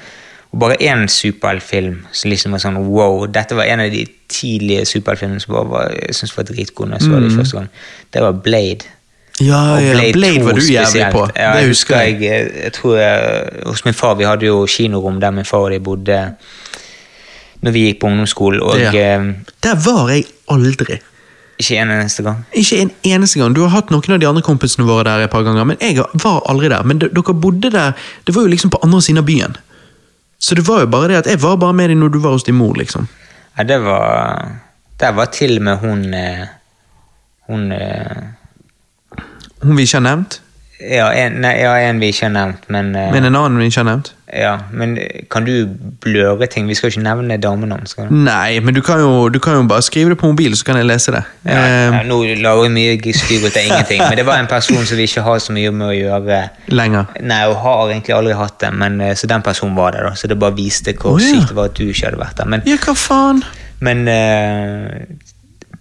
Og 0.50 0.58
bare 0.64 0.76
én 0.82 1.04
superheltfilm 1.08 2.00
som 2.12 2.30
liksom 2.32 2.52
var 2.56 2.58
sånn 2.64 2.78
wow. 2.90 3.26
Dette 3.30 3.54
var 3.54 3.68
en 3.70 3.80
av 3.84 3.90
de 3.92 4.02
tidlige 4.28 4.84
superheltfilmene 4.90 5.40
som 5.40 5.54
bare 5.54 5.68
var, 5.70 5.92
jeg 5.94 6.16
syntes 6.18 6.36
var 6.36 6.48
dritgode 6.48 6.90
når 6.90 6.98
jeg 6.98 7.06
så 7.06 7.20
det 7.22 7.36
første 7.36 7.56
gang. 7.60 7.68
Det 8.12 8.22
var 8.24 8.32
Blade. 8.46 8.88
Ja, 9.40 9.60
ja, 9.80 9.92
Blade, 9.94 10.12
Blade 10.12 10.42
var 10.44 10.52
du 10.58 10.60
jævlig 10.60 10.86
spesielt. 10.90 11.14
på. 11.14 11.22
Ja, 11.36 11.52
det 11.56 11.68
husker 11.70 12.00
jeg. 12.02 12.18
Jeg, 12.22 12.50
jeg 12.64 12.72
tror 12.76 12.96
jeg, 12.98 13.44
Hos 13.66 13.84
min 13.86 13.94
far 13.94 14.14
vi 14.18 14.26
hadde 14.28 14.46
jo 14.50 14.66
kinorom 14.68 15.20
der 15.22 15.30
min 15.30 15.44
far 15.48 15.68
og 15.68 15.70
de 15.72 15.78
bodde 15.80 16.18
når 17.62 17.72
vi 17.76 17.86
gikk 17.86 18.00
på 18.02 18.10
ungdomsskolen. 18.10 18.60
Og 18.64 18.78
Ja. 18.80 18.90
eh, 18.90 19.32
Der 19.62 19.74
var 19.84 20.08
jeg 20.10 20.24
aldri. 20.50 20.98
Ikke 21.61 21.78
en 21.78 21.93
eneste 21.95 22.24
gang. 22.27 22.43
Ikke 22.57 22.81
en 22.82 22.93
eneste 23.07 23.41
gang. 23.41 23.55
Du 23.57 23.62
har 23.65 23.73
hatt 23.74 23.91
noen 23.93 24.15
av 24.16 24.20
de 24.23 24.28
andre 24.28 24.43
kompisene 24.45 24.87
våre 24.89 25.05
der 25.07 25.27
et 25.27 25.32
par 25.32 25.45
ganger, 25.47 25.66
men 25.69 25.78
jeg 25.81 26.01
var 26.23 26.41
aldri 26.51 26.70
der. 26.73 26.87
Men 26.87 27.03
dere 27.03 27.35
bodde 27.37 27.70
der, 27.73 27.93
det 28.27 28.35
var 28.35 28.47
jo 28.47 28.53
liksom 28.53 28.73
på 28.73 28.81
andre 28.87 29.03
siden 29.05 29.23
av 29.23 29.28
byen. 29.28 29.57
Så 30.41 30.57
det 30.57 30.65
var 30.69 30.81
jo 30.85 30.91
bare 30.93 31.11
det 31.12 31.20
at 31.20 31.28
jeg 31.28 31.43
var 31.43 31.59
bare 31.61 31.77
med 31.77 31.93
deg 31.93 32.01
når 32.01 32.15
du 32.15 32.19
var 32.24 32.32
hos 32.37 32.47
din 32.49 32.57
mor, 32.57 32.74
liksom. 32.81 33.09
Ja, 33.59 33.65
det 33.69 33.81
var 33.85 34.49
Der 35.01 35.12
var 35.12 35.24
til 35.32 35.57
og 35.59 35.62
med 35.65 35.77
hun 35.82 36.15
eh, 36.15 36.47
Hun 37.49 37.73
eh, 37.73 38.23
Hun 39.62 39.77
vi 39.77 39.82
ikke 39.82 39.99
har 39.99 40.07
nevnt, 40.07 40.41
ja 40.81 41.11
en, 41.12 41.40
nei, 41.44 41.52
ja, 41.61 41.74
en 41.89 42.01
vi 42.01 42.09
ikke 42.12 42.28
har 42.28 42.32
nevnt, 42.35 42.65
men 42.73 42.94
uh, 42.97 43.11
men 43.12 43.27
en 43.28 43.36
annen 43.36 43.61
vi 43.61 43.69
ikke 43.70 43.82
har 43.82 43.89
nevnt. 43.90 44.15
Ja, 44.31 44.52
men 44.70 44.94
kan 45.31 45.43
du 45.44 45.66
bløre 46.01 46.47
ting? 46.47 46.69
Vi 46.70 46.77
skal 46.78 46.86
jo 46.90 46.94
ikke 46.94 47.02
nevne 47.02 47.36
damenavn. 47.43 47.86
skal 47.90 48.07
vi? 48.07 48.20
Nei, 48.24 48.61
men 48.62 48.77
du 48.77 48.81
kan, 48.86 49.01
jo, 49.02 49.28
du 49.28 49.40
kan 49.43 49.59
jo 49.59 49.65
bare 49.69 49.82
skrive 49.82 50.12
det 50.15 50.19
på 50.20 50.31
mobilen, 50.31 50.55
så 50.57 50.69
kan 50.69 50.78
jeg 50.78 50.86
lese 50.86 51.15
det. 51.16 51.23
Ja, 51.44 51.59
uh, 51.59 51.97
ja, 51.97 52.02
nå 52.07 52.20
lager 52.39 52.69
vi 52.69 52.70
mye 52.77 53.15
styr 53.16 53.47
ut 53.47 53.57
av 53.57 53.65
ingenting, 53.65 54.05
men 54.05 54.16
det 54.20 54.27
var 54.28 54.39
en 54.40 54.51
person 54.51 54.85
som 54.86 55.01
vi 55.01 55.09
ikke 55.11 55.24
har 55.27 55.43
så 55.43 55.57
mye 55.57 55.73
med 55.74 55.89
å 55.89 55.94
gjøre. 55.97 56.43
lenger. 56.70 57.11
Nei, 57.27 57.40
og 57.51 57.59
har 57.65 57.90
egentlig 57.90 58.15
aldri 58.16 58.36
hatt 58.39 58.61
det, 58.62 58.70
men 58.85 59.01
eh, 59.01 59.16
så 59.19 59.28
den 59.31 59.43
personen 59.43 59.74
var 59.77 59.97
der, 59.97 60.07
da. 60.09 60.15
Så 60.15 60.31
det 60.31 60.39
bare 60.39 60.55
viste 60.57 60.94
hvor 60.94 61.19
oh, 61.19 61.24
sykt 61.24 61.51
det 61.51 61.59
var 61.59 61.73
at 61.73 61.81
du 61.81 61.89
ikke 61.89 62.07
hadde 62.07 62.23
vært 62.23 62.39
der. 62.39 62.51
Men, 62.55 62.65
Ja, 62.70 62.78
hva 62.86 62.94
faen? 62.94 63.43
men 63.81 64.07
eh, 64.09 65.05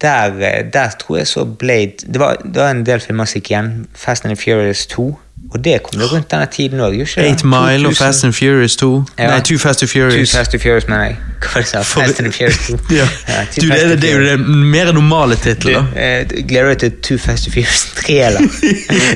der, 0.02 0.26
eh, 0.40 0.64
der 0.74 0.90
tror 1.00 1.18
jeg 1.18 1.28
så 1.28 1.44
Blade 1.46 1.92
Det 2.14 2.20
var, 2.20 2.36
det 2.44 2.56
var 2.62 2.70
en 2.72 2.86
del 2.86 3.00
filmer 3.00 3.26
som 3.26 3.42
gikk 3.42 3.52
igjen. 3.52 3.88
Fast 3.96 4.26
and 4.26 4.38
Furious 4.38 4.86
2. 4.88 5.20
Og 5.54 5.64
det 5.64 5.84
kom 5.84 6.02
jo 6.02 6.06
rundt 6.08 6.32
denne 6.32 6.46
tiden 6.52 6.80
òg? 6.84 6.94
Eight 7.18 7.44
Mile 7.44 7.88
og 7.88 7.96
Fast 7.96 8.24
and 8.24 8.34
Furious 8.34 8.76
2. 8.76 9.04
Ja. 9.20 9.28
Nei, 9.32 9.40
Too 9.42 9.58
Fast 9.58 9.82
and 9.84 9.90
Too 9.90 9.94
Furious. 10.10 10.36
Fast 10.36 10.54
and 10.54 10.62
Furious, 10.62 10.88
mener 10.88 11.04
jeg. 11.04 11.16
Hva 11.42 11.48
var 11.54 11.62
det 11.62 11.66
du 11.66 11.70
sa? 11.72 11.82
For- 11.82 12.02
Fast 12.04 12.20
and 12.20 12.34
Furious 12.34 12.58
2. 12.68 12.78
Ja. 13.00 13.08
Ja, 13.28 13.46
Too 13.52 13.62
Du, 13.62 13.68
det, 13.68 13.84
er- 13.92 13.96
det 13.96 14.10
er 14.12 14.18
jo 14.18 14.26
den 14.28 14.56
mer 14.72 14.92
normale 14.92 15.36
tittelen. 15.36 15.88
Eh, 15.96 16.26
gleder 16.48 16.64
du 16.64 16.70
deg 16.70 16.80
til 16.80 16.92
Too 17.02 17.18
Fast 17.18 17.48
and 17.48 17.54
Furious 17.54 17.86
3, 18.06 18.14
eller? 18.28 18.42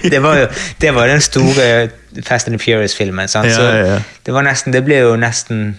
det 0.10 0.22
var 0.24 0.38
jo 0.40 0.48
det 0.82 0.96
var 0.96 1.08
den 1.08 1.22
store 1.22 1.90
Fast 2.24 2.48
and 2.48 2.60
Furious-filmen. 2.60 3.30
Ja, 3.36 3.44
ja, 3.46 3.86
ja. 3.94 4.00
Det 4.26 4.34
var 4.34 4.42
nesten, 4.42 4.74
det 4.74 4.84
ble 4.86 4.96
jo 5.04 5.16
nesten 5.16 5.76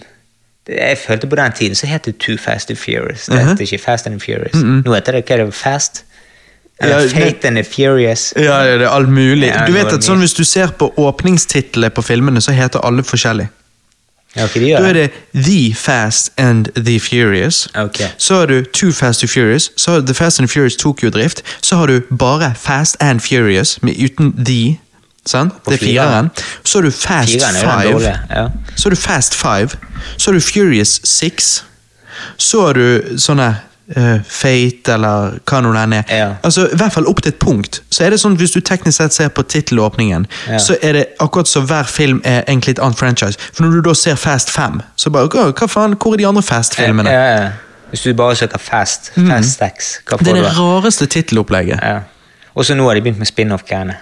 Jeg 0.69 0.97
følte 1.07 1.27
på 1.27 1.35
den 1.35 1.51
tiden 1.51 1.75
så 1.75 1.87
het 1.87 2.05
det 2.05 2.17
Too 2.17 2.37
Fast 2.37 2.69
and 2.69 2.77
Furious. 2.77 3.25
Det 3.25 3.39
heter 3.39 3.61
ikke 3.61 3.77
Fast 3.83 4.07
and 4.07 4.19
Furious. 4.21 4.53
Nå 4.55 4.93
heter 4.93 5.11
det 5.11 5.25
hva 5.27 5.33
er 5.37 5.45
det, 5.45 5.53
Fast? 5.53 6.03
Ja, 6.81 6.85
Eller 6.85 6.99
det- 7.01 7.11
Fate 7.11 7.47
and 7.47 7.55
the 7.55 7.63
Furious. 7.63 8.33
Ja, 8.35 8.61
ja, 8.61 8.73
det 8.77 8.81
er 8.81 8.89
alt 8.89 9.09
mulig. 9.09 9.47
Ja, 9.47 9.65
Du 9.67 9.71
vet 9.73 9.93
at 9.93 10.03
sånn. 10.03 10.17
Hvis 10.19 10.33
du 10.33 10.43
ser 10.43 10.67
på 10.67 10.93
åpningstitlene 10.97 11.89
på 11.89 12.01
filmene, 12.01 12.41
så 12.41 12.51
heter 12.51 12.79
alle 12.83 13.03
forskjellig. 13.03 13.47
Ja, 14.35 14.43
ok, 14.43 14.53
de 14.53 14.59
gjør 14.67 14.77
Da 14.79 14.89
er 14.89 14.93
det 14.93 15.11
The 15.45 15.73
Fast 15.75 16.31
and 16.37 16.65
The 16.85 16.99
Furious. 16.99 17.67
Okay. 17.75 18.07
Så 18.17 18.35
har 18.35 18.45
du 18.45 18.63
Too 18.63 18.91
Fast 18.91 19.23
and 19.23 19.29
Furious. 19.29 19.71
Så 19.77 19.91
har 19.91 19.99
du 19.99 20.05
The 20.07 20.13
Fast 20.13 20.39
and 20.39 20.49
Furious 20.49 20.75
Tokyo-drift. 20.75 21.41
Så 21.61 21.75
har 21.75 21.87
du 21.87 22.01
bare 22.19 22.53
Fast 22.55 22.97
and 22.99 23.19
Furious 23.21 23.79
med, 23.81 23.93
uten 24.03 24.45
The. 24.45 24.77
Sant? 25.25 25.53
Det 25.65 25.73
er 25.73 25.77
fireren. 25.85 26.29
Så 26.63 26.77
har 26.77 26.83
du 26.83 26.91
Fast 26.91 27.35
er 27.35 27.61
Five. 27.61 28.01
Ja. 28.29 28.47
Så 28.75 28.83
har 28.89 28.89
du 28.89 28.95
Fast 29.01 29.35
Five. 29.35 29.69
Så 30.17 30.31
har 30.31 30.33
du 30.33 30.41
Furious 30.41 30.99
Six. 31.03 31.63
Så 32.37 32.61
har 32.67 32.73
du 32.77 33.17
sånne 33.19 33.47
uh, 33.97 34.19
Fate, 34.29 34.93
eller 34.93 35.39
hva 35.49 35.61
nå 35.65 35.73
den 35.73 35.93
er. 35.97 36.03
Ja. 36.13 36.27
Altså, 36.45 36.67
I 36.71 36.77
hvert 36.79 36.93
fall 36.93 37.07
opp 37.09 37.21
til 37.25 37.33
et 37.33 37.39
punkt. 37.41 37.81
Så 37.91 38.05
er 38.05 38.13
det 38.13 38.19
sånn 38.21 38.37
Hvis 38.39 38.53
du 38.55 38.61
teknisk 38.61 38.97
sett 39.01 39.13
ser 39.17 39.29
på 39.33 39.43
tittelåpningen, 39.43 40.27
Ja. 40.47 40.59
så 40.61 40.77
er 40.81 40.93
det 40.99 41.05
akkurat 41.19 41.47
som 41.49 41.65
hver 41.67 41.83
film 41.89 42.21
er 42.23 42.43
egentlig 42.47 42.77
et 42.77 42.79
annet 42.85 42.97
franchise. 42.99 43.37
For 43.53 43.63
når 43.65 43.79
du 43.81 43.89
da 43.89 43.93
ser 43.97 44.15
Fast 44.15 44.49
5, 44.53 44.81
så 44.95 45.09
bare 45.09 45.27
hva, 45.27 45.49
hva 45.51 45.67
faen, 45.67 45.93
Hvor 45.97 46.13
er 46.13 46.17
de 46.23 46.27
andre 46.27 46.43
Fast-filmene? 46.43 47.09
Ja, 47.11 47.25
ja. 47.41 47.49
Hvis 47.89 48.01
du 48.01 48.13
bare 48.13 48.35
søker 48.35 48.57
Fast, 48.59 49.11
Fast 49.15 49.53
Stacks, 49.57 49.99
hva 50.07 50.17
Det 50.17 50.27
får 50.27 50.31
er 50.31 50.35
du? 50.35 50.41
det 50.43 50.55
da? 50.55 50.61
rareste 50.61 51.05
tittelopplegget. 51.05 51.79
Ja. 51.83 51.99
Og 52.55 52.65
så 52.65 52.75
nå 52.75 52.85
har 52.87 52.95
de 52.95 53.01
begynt 53.01 53.17
med 53.19 53.27
spin-off-greiene 53.27 53.95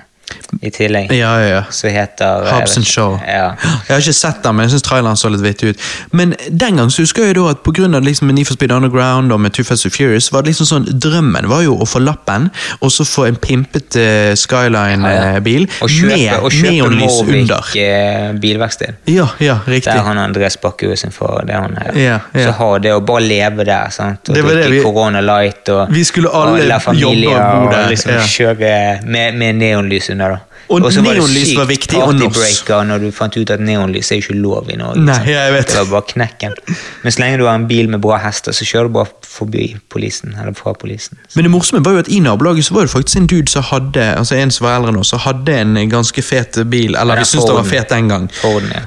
i 0.62 0.72
tillegg. 0.72 1.12
Ja, 1.12 1.41
ja, 1.41 1.48
ja. 1.48 1.64
Som 1.70 1.90
heter 1.90 2.52
Hobbs 2.52 2.78
and 2.78 2.86
Shaw. 2.88 3.18
Ja. 3.28 3.54
Jeg 3.88 3.95
har 3.95 4.02
ikke 4.02 4.14
sett 4.16 4.44
den, 4.44 4.56
men 4.56 4.68
jeg 4.68 4.74
synes 4.76 4.86
traileren 4.88 5.20
så 5.20 5.32
litt 5.34 5.44
vittig 5.44 5.74
ut. 5.74 5.82
Men 6.12 6.36
den 6.50 6.80
gang 6.80 6.91
så 6.94 7.04
husker 7.04 7.28
jeg 7.28 7.38
da 7.38 7.50
at 7.52 7.64
pga. 7.66 7.90
Liksom 8.04 8.30
Need 8.34 8.48
for 8.48 8.56
Speed 8.58 8.72
Underground 8.72 9.34
og 9.34 9.41
med 9.41 9.54
Too 9.54 9.66
Fast 9.66 9.86
and 9.86 9.94
Furious, 9.94 10.30
var 10.34 10.44
det 10.44 10.54
liksom 10.54 10.68
sånn, 10.70 10.86
drømmen 11.04 11.48
var 11.50 11.64
jo 11.66 11.76
å 11.82 11.88
få 11.90 12.00
lappen, 12.04 12.50
og 12.80 12.91
så 12.94 13.06
få 13.08 13.26
en 13.28 13.38
pimpet 13.40 13.98
uh, 14.00 14.32
Skyline-bil 14.40 15.66
Og 15.84 15.91
kjøpe, 15.91 16.14
med 16.14 16.32
og 16.38 16.54
kjøpe 16.54 16.72
neonlys 16.72 17.20
under. 17.24 17.60
Morvik 17.60 17.76
eh, 17.84 18.30
bilverksted. 18.44 19.02
Ja, 19.12 19.28
ja, 19.44 19.58
riktig. 19.68 19.91
Der 19.91 20.06
han 20.08 20.22
Andreas 20.22 20.58
Bakkehue 20.62 20.98
sin 21.00 21.14
far. 21.16 21.44
Det 21.50 21.58
han 21.58 21.76
er. 21.82 21.98
Ja, 22.00 22.20
ja. 22.32 22.48
Så 22.48 22.56
ha 22.62 22.70
det 22.84 22.94
å 22.95 23.02
bare 23.06 23.26
leve 23.26 23.68
der. 23.68 23.91
sant? 23.94 24.30
Og 24.30 24.38
Det 24.38 24.45
var 24.45 24.58
det 24.58 24.68
drikke 24.68 24.80
vi- 24.80 24.84
Corona 24.86 25.22
Light 25.22 25.70
og, 25.74 25.91
Vi 25.94 26.04
skulle 26.08 26.30
alle 26.30 26.64
jobbe 26.64 27.34
og 27.34 27.36
bo 27.36 27.72
der, 27.72 27.84
og 27.84 27.91
liksom 27.91 28.14
ja. 28.14 28.24
kjøre 28.38 28.74
med, 29.06 29.40
med 29.40 29.60
neonlys 29.60 30.12
under. 30.14 30.38
da. 30.38 30.40
Og 30.73 30.85
så 30.95 31.02
var 31.03 31.18
det 31.19 31.26
sykt 31.27 31.57
partybreaker 31.60 32.85
når 32.88 33.02
du 33.03 33.10
fant 33.15 33.35
ut 33.38 33.52
at 33.53 33.60
neonlys 33.64 34.11
er 34.14 34.22
jo 34.22 34.23
ikke 34.23 34.38
lov 34.40 34.69
i 34.72 34.77
Norge. 34.80 35.03
Nei, 35.03 35.19
jeg 35.34 35.53
vet. 35.57 35.68
Det 35.73 35.80
var 35.81 35.90
bare 35.91 36.07
knekken. 36.14 36.56
Men 37.03 37.11
så 37.15 37.23
lenge 37.23 37.41
du 37.41 37.45
har 37.49 37.60
en 37.60 37.68
bil 37.68 37.90
med 37.91 38.02
bra 38.06 38.18
hester, 38.23 38.56
så 38.56 38.65
kjører 38.68 38.90
du 38.90 38.95
bare 38.99 39.11
forbi 39.27 39.68
polisen, 39.94 40.35
Eller 40.40 40.56
fra 40.57 40.73
politien. 40.73 41.19
Men 41.35 41.44
det 41.49 41.52
morsomme 41.52 41.84
var 41.85 41.98
jo 41.98 42.03
at 42.06 42.10
i 42.14 42.19
nabolaget 42.23 42.65
så 42.69 42.77
var 42.77 42.88
det 42.88 42.94
faktisk 42.95 43.18
en 43.22 43.27
dude 43.27 43.52
som 43.52 43.64
hadde 43.69 44.07
altså 44.15 44.40
en 44.40 44.52
som 44.52 44.68
var 44.68 44.80
eldre 44.80 44.95
nå, 44.95 45.03
som 45.03 45.19
hadde 45.19 45.60
en 45.60 45.77
ganske 45.90 46.23
fet 46.23 46.60
bil. 46.72 46.95
Eller 46.95 47.19
vi 47.22 47.26
syntes 47.26 47.49
det 47.49 47.60
var 47.60 47.72
fet 47.76 47.90
den 47.90 48.07
gang. 48.10 48.30
Forden, 48.41 48.72
ja. 48.73 48.85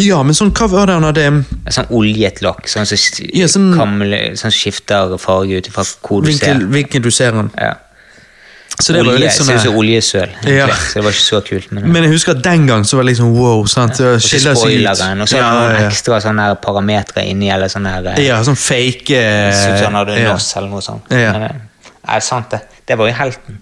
Ja, 0.00 0.22
men 0.24 0.32
sånn, 0.32 0.48
hva 0.56 0.66
var 0.72 0.86
det 0.88 0.94
han 0.96 1.04
hadde 1.04 1.24
Sånn 1.68 1.90
oljet 1.92 2.38
lakk, 2.40 2.64
sånn 2.70 2.86
som 2.88 2.96
Ja, 3.36 3.44
sånn- 3.44 3.74
sånn 4.40 4.54
skifter 4.56 5.18
farge 5.20 5.58
ut 5.60 5.68
ifra 5.68 5.84
hvor 5.84 6.24
du 6.24 6.32
ser. 6.32 6.54
Hvilken 6.72 7.02
du 7.02 7.10
ser 7.10 7.32
den. 7.32 7.50
Ja. 7.58 7.74
Så 8.78 8.94
det 8.94 9.02
var 9.02 9.12
jo 9.12 9.16
Olje, 9.16 9.26
litt 9.26 9.36
sånn 9.36 9.48
ser 9.48 9.58
ut 9.58 9.64
som 9.64 9.72
eh, 9.72 9.80
oljesøl. 9.82 10.30
Ja. 10.58 10.66
så 10.72 10.98
det 10.98 11.04
var 11.06 11.14
ikke 11.14 11.24
så 11.24 11.40
kult. 11.46 11.72
Men, 11.74 11.88
Men 11.92 12.06
jeg 12.06 12.14
husker 12.14 12.36
at 12.36 12.42
den 12.44 12.64
gang 12.70 12.86
så 12.88 12.98
var 12.98 13.06
det 13.06 13.12
liksom 13.12 13.34
wow. 13.36 13.66
sant? 13.70 14.00
Ja. 14.00 14.14
og 14.16 14.22
så 14.24 14.54
spoileren, 14.56 15.24
og 15.24 15.30
så 15.30 15.40
ja, 15.40 15.50
noen 15.52 15.76
ja, 15.76 15.90
ekstra 15.90 16.20
sånne 16.24 16.48
parametere 16.62 17.26
inni, 17.30 17.50
eller 17.52 17.72
sånn 17.72 17.90
her 17.90 18.12
eh, 18.14 18.24
ja, 18.26 18.40
sånn 18.46 18.58
fake 18.58 19.20
Sånn 19.58 19.78
som 19.82 20.00
ja. 20.00 20.32
norsk, 20.32 20.56
eller 20.60 20.72
noe 20.72 20.84
sånt. 20.84 21.12
Ja. 21.12 21.36
Men, 21.36 21.48
eh, 21.50 21.92
det 22.02 22.24
sant, 22.26 22.50
det? 22.54 22.82
Det 22.88 22.98
var 22.98 23.10
jo 23.10 23.18
helten. 23.20 23.60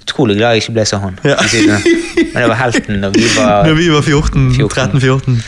Utrolig 0.00 0.40
glad 0.40 0.56
jeg 0.56 0.64
ikke 0.64 0.78
ble 0.78 0.86
som 0.88 1.04
han. 1.04 1.20
Ja. 1.26 1.36
sånn. 1.44 1.84
Men 2.32 2.40
det 2.40 2.48
var 2.50 2.58
helten 2.64 3.04
da 3.04 3.12
vi 3.14 3.28
var 3.36 3.70
vi 3.80 3.92
var 3.92 4.02
14, 4.02 4.50
14. 4.56 4.98
13-14. 5.00 5.40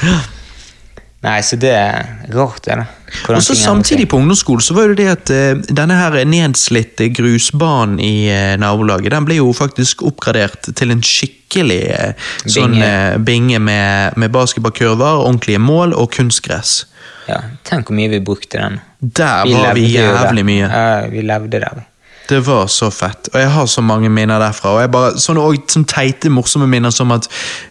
Nei, 1.22 1.38
så 1.46 1.56
det 1.60 1.70
er 1.70 2.08
rart, 2.34 2.64
det. 2.64 2.80
da. 2.80 2.86
Og 3.30 3.42
så 3.44 3.54
Samtidig 3.54 4.08
på 4.10 4.18
ungdomsskolen 4.18 4.64
så 4.64 4.74
var 4.74 4.90
det 4.90 4.96
det 4.98 5.10
at 5.12 5.30
uh, 5.30 5.60
denne 5.70 5.94
her 5.94 6.16
nedslitte 6.26 7.06
grusbanen 7.14 8.00
i 8.02 8.26
uh, 8.26 8.56
nabolaget 8.58 9.14
den 9.14 9.28
ble 9.28 9.36
jo 9.38 9.52
faktisk 9.54 10.02
oppgradert 10.08 10.72
til 10.74 10.90
en 10.90 11.04
skikkelig 11.06 11.82
uh, 11.92 12.32
sånn 12.42 12.74
Binge. 12.74 12.88
eh, 12.88 13.20
binge 13.22 13.62
med, 13.62 14.18
med 14.18 14.34
basketballkurver, 14.34 15.22
ordentlige 15.22 15.62
mål 15.62 15.94
og 15.94 16.10
kunstgress. 16.16 16.88
Ja, 17.28 17.38
Tenk 17.68 17.86
hvor 17.86 18.00
mye 18.00 18.10
vi 18.16 18.22
brukte 18.24 18.58
den. 18.58 18.82
Der 18.98 19.46
var 19.46 19.78
vi 19.78 19.86
jo 19.92 20.02
der. 20.02 20.24
jævlig 20.24 20.46
mye. 20.48 20.66
Ja, 20.66 21.08
vi 21.12 21.22
levde 21.22 21.62
der. 21.62 21.86
Det 22.28 22.40
var 22.46 22.66
så 22.70 22.90
fett, 22.90 23.28
og 23.34 23.40
jeg 23.40 23.50
har 23.50 23.66
så 23.70 23.82
mange 23.84 24.10
minner 24.10 24.42
derfra. 24.42 24.74
Og 24.74 24.80
jeg 24.80 24.90
bare, 24.94 25.16
sånne, 25.20 25.42
og, 25.42 25.70
sånne 25.70 25.90
teite, 25.90 26.30
morsomme 26.32 26.66
minner 26.70 26.94
som 26.94 27.12
at 27.14 27.26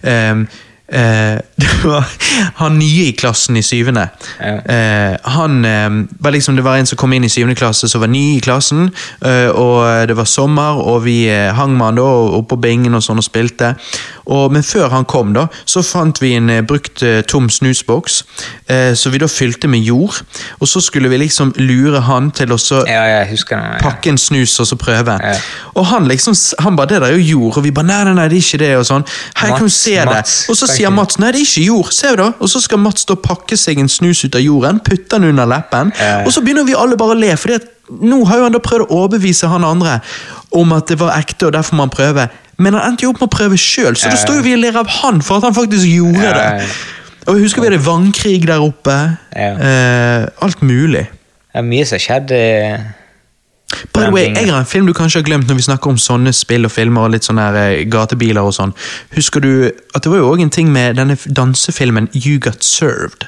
ehm, 0.08 0.46
eh, 0.92 1.40
det 1.62 1.72
var 1.84 2.08
Han 2.62 2.78
nye 2.80 3.10
i 3.10 3.16
klassen 3.18 3.58
i 3.58 3.64
syvende. 3.66 4.08
Ja. 4.40 4.56
eh, 4.66 5.18
han 5.36 5.66
ehm, 5.66 6.02
var 6.20 6.32
liksom, 6.32 6.56
Det 6.56 6.64
var 6.64 6.78
en 6.78 6.86
som 6.90 6.98
kom 6.98 7.14
inn 7.14 7.26
i 7.26 7.30
syvende 7.32 7.56
klasse 7.56 7.90
som 7.90 8.02
var 8.02 8.12
ny 8.12 8.38
i 8.38 8.42
klassen, 8.44 8.90
eh, 9.26 9.50
og 9.50 10.08
det 10.08 10.18
var 10.18 10.30
sommer, 10.30 10.80
og 10.82 11.04
vi 11.06 11.26
eh, 11.30 11.52
hang 11.56 11.78
med 11.78 11.86
han 11.86 12.00
da 12.00 12.08
oppe 12.38 12.56
på 12.56 12.62
bingen 12.62 12.96
og 12.98 13.04
sånn 13.06 13.22
og 13.22 13.26
spilte. 13.26 13.76
Og, 14.32 14.52
men 14.54 14.64
før 14.64 14.92
han 14.94 15.06
kom, 15.10 15.34
da, 15.36 15.48
så 15.66 15.82
fant 15.86 16.22
vi 16.22 16.34
en 16.38 16.50
eh, 16.52 16.64
brukt 16.66 17.04
eh, 17.06 17.22
tom 17.28 17.50
snusboks, 17.52 18.22
eh, 18.72 18.92
så 18.98 19.12
vi 19.14 19.22
da 19.22 19.30
fylte 19.32 19.70
med 19.72 19.84
jord. 19.86 20.22
Og 20.60 20.70
så 20.70 20.82
skulle 20.84 21.10
vi 21.12 21.20
liksom 21.24 21.54
lure 21.60 22.04
han 22.08 22.32
til 22.36 22.54
å 22.54 22.60
så 22.62 22.84
Ja, 22.88 23.04
den. 23.26 23.38
Ja. 23.52 23.80
pakke 23.82 24.14
en 24.14 24.20
snus 24.22 24.58
og 24.62 24.70
så 24.70 24.78
prøve. 24.80 25.18
Ja. 25.22 25.34
Og 25.76 25.86
han 25.92 26.08
liksom, 26.10 26.36
han 26.60 26.78
bare, 26.78 26.94
det 26.94 27.02
der 27.02 27.08
er 27.10 27.18
jo 27.18 27.38
jord, 27.38 27.58
og 27.58 27.66
vi 27.66 27.74
bare, 27.76 27.90
nei, 27.90 28.04
nei, 28.08 28.16
nei, 28.20 28.28
det 28.32 28.40
er 28.40 28.46
ikke 28.46 28.62
det, 28.62 28.72
og 28.80 28.88
sånn. 28.88 29.06
Her 29.42 29.56
kan 29.58 29.68
du 29.68 29.74
se 29.74 29.96
det. 29.98 30.22
Og 30.52 30.58
så 30.58 30.70
sier. 30.82 30.96
Mats, 30.96 31.20
nei, 31.22 31.32
det 31.34 31.42
er 31.42 31.48
ikke 31.48 31.66
jord, 31.66 31.92
se 31.96 32.14
da. 32.20 32.28
Og 32.42 32.52
så 32.52 32.62
skal 32.64 32.82
Mats 32.82 33.08
da 33.10 33.18
pakke 33.20 33.58
seg 33.60 33.82
en 33.82 33.92
snus 33.92 34.24
ut 34.26 34.38
av 34.38 34.44
jorden, 34.44 34.82
putte 34.86 35.18
den 35.18 35.32
under 35.32 35.50
leppen, 35.50 35.94
eh. 35.98 36.26
og 36.26 36.34
så 36.34 36.44
begynner 36.44 36.68
vi 36.68 36.78
alle 36.78 36.98
bare 37.00 37.16
å 37.16 37.20
le, 37.20 37.34
fordi 37.40 37.60
at 37.60 37.70
nå 38.02 38.22
har 38.30 38.40
jo 38.40 38.48
han 38.48 38.56
da 38.56 38.62
prøvd 38.64 38.86
å 38.86 39.02
overbevise 39.02 39.50
han 39.52 39.66
andre 39.68 39.98
om 40.56 40.72
at 40.76 40.92
det 40.92 40.98
var 41.02 41.18
ekte, 41.18 41.50
og 41.50 41.56
derfor 41.58 41.78
må 41.78 41.88
han 41.88 41.94
prøve. 41.94 42.28
Men 42.62 42.78
han 42.78 42.92
endte 42.92 43.08
jo 43.08 43.12
opp 43.14 43.22
med 43.24 43.30
å 43.30 43.36
prøve 43.36 43.60
sjøl, 43.60 43.98
så 43.98 44.12
da 44.12 44.20
står 44.20 44.40
jo 44.40 44.46
vi 44.46 44.56
og 44.56 44.64
ler 44.64 44.80
av 44.80 44.90
han 45.02 45.22
for 45.26 45.40
at 45.40 45.50
han 45.50 45.58
faktisk 45.58 45.88
gjorde 45.90 46.30
eh. 46.30 46.38
det. 46.38 46.72
Og 47.28 47.38
jeg 47.38 47.46
husker 47.46 47.62
vi 47.62 47.70
hadde 47.70 47.84
vannkrig 47.86 48.40
der 48.50 48.64
oppe. 48.64 48.96
Eh, 49.38 50.24
alt 50.42 50.64
mulig. 50.66 51.06
Det 51.52 51.60
er 51.60 51.68
mye 51.68 51.86
som 51.86 52.00
har 52.00 52.04
skjedd. 52.06 52.34
eh, 52.34 53.01
By 53.94 54.06
the 54.06 54.12
way, 54.14 54.26
jeg 54.36 54.50
har 54.52 54.60
en 54.60 54.66
film 54.66 54.86
du 54.86 54.94
kanskje 54.94 55.20
har 55.22 55.26
glemt 55.28 55.48
når 55.50 55.56
vi 55.56 55.62
snakker 55.66 55.90
om 55.90 55.98
sånne 55.98 56.34
spill 56.34 56.66
og 56.66 56.72
filmer 56.72 57.02
og 57.08 57.12
litt 57.16 57.24
sånne 57.28 57.46
eh, 57.62 57.84
gatebiler 57.90 58.42
og 58.46 58.54
sånn. 58.54 58.74
Husker 59.16 59.42
du 59.42 59.52
at 59.96 60.04
det 60.04 60.12
var 60.12 60.18
jo 60.22 60.30
òg 60.34 60.42
en 60.46 60.50
ting 60.54 60.72
med 60.72 60.96
denne 61.02 61.18
dansefilmen 61.28 62.10
You 62.14 62.38
Got 62.40 62.64
Served? 62.64 63.28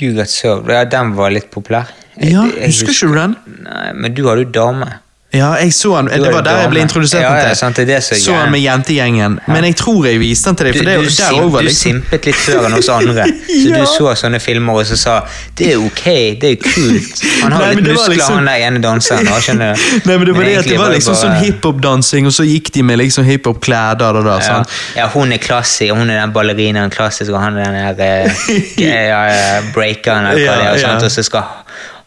You 0.00 0.14
Got 0.16 0.28
Served. 0.32 0.70
Ja, 0.72 0.84
den 0.84 1.14
var 1.16 1.30
litt 1.30 1.50
populær. 1.50 1.88
Jeg- 2.18 2.32
Ja, 2.32 2.44
jeg 2.46 2.66
husker 2.72 2.92
ikke 2.92 3.08
du 3.08 3.14
den? 3.20 3.36
Nei, 3.64 3.92
men 3.94 4.14
du 4.14 4.26
hadde 4.28 4.44
jo 4.44 4.50
dame. 4.50 4.92
Ja, 5.32 5.54
jeg 5.56 5.72
så 5.72 5.94
han, 5.96 6.06
Det 6.12 6.28
var 6.34 6.42
der 6.44 6.58
jeg 6.60 6.70
ble 6.74 6.80
introdusert 6.84 7.22
Ja, 7.22 7.30
ja, 7.48 7.54
sant, 7.56 7.76
det 7.76 7.86
er 7.86 7.94
det 7.94 8.02
så 8.04 8.16
så 8.20 8.34
han 8.36 8.50
med 8.52 8.60
jentegjengen. 8.60 9.38
Men 9.48 9.64
jeg 9.64 9.76
tror 9.80 10.04
jeg 10.06 10.18
viste 10.20 10.50
den 10.50 10.56
til 10.60 10.66
deg. 10.68 10.76
For 10.76 10.84
det, 10.84 10.96
du, 10.98 11.04
der 11.04 11.10
sim, 11.10 11.38
også 11.46 11.62
liksom... 11.62 11.68
du 11.68 12.02
simpet 12.10 12.26
litt 12.28 12.36
før 12.42 12.66
enn 12.68 12.76
oss 12.76 12.88
andre. 12.92 13.24
Så 13.62 13.68
Ja. 13.72 13.78
du 13.78 13.86
så 13.88 14.12
sånne 14.18 14.40
filmer 14.42 14.80
og 14.82 14.86
så 14.88 14.96
sa 15.00 15.14
det 15.58 15.70
er 15.72 15.80
ok, 15.80 16.04
det 16.42 16.50
er 16.50 16.58
kult. 16.60 17.22
Han 17.42 17.52
har 17.52 17.64
Nei, 17.66 17.74
litt 17.78 17.88
muskler, 17.88 18.14
liksom- 18.16 18.34
han 18.42 18.50
der 18.50 18.66
ene 18.66 18.82
danseren. 18.84 19.28
skjønner 19.46 19.72
du? 19.72 19.86
Nei, 20.10 20.16
men 20.18 20.26
det 20.28 20.34
var 20.36 20.44
det 20.50 20.56
at 20.58 20.68
det 20.68 20.78
var 20.80 20.92
liksom 20.92 21.14
bare- 21.14 21.22
sånn 21.22 21.38
hiphop-dansing, 21.46 22.26
og 22.28 22.32
så 22.36 22.44
gikk 22.48 22.72
de 22.76 22.82
med 22.82 22.98
liksom 23.00 23.24
hiphop-klær 23.28 23.96
der 24.02 24.20
og 24.20 24.24
da, 24.28 24.36
ja. 24.44 24.58
ja, 24.96 25.08
hun 25.14 25.32
er 25.32 25.40
klassisk, 25.42 25.94
hun 25.96 26.10
er 26.10 26.20
den 26.20 26.32
ballerinaen 26.36 26.90
klassisk, 26.92 27.32
og 27.32 27.40
han 27.40 27.56
er 27.56 27.72
den 27.72 27.96
der 27.96 28.28
uh, 28.28 28.52
ja, 28.84 29.00
ja, 29.32 29.60
breakeren, 29.72 30.28
Ja, 30.36 30.52
er, 30.52 30.70
og, 30.74 30.80
ja. 30.80 30.94
og 30.96 31.10
så 31.10 31.22
skal 31.24 31.61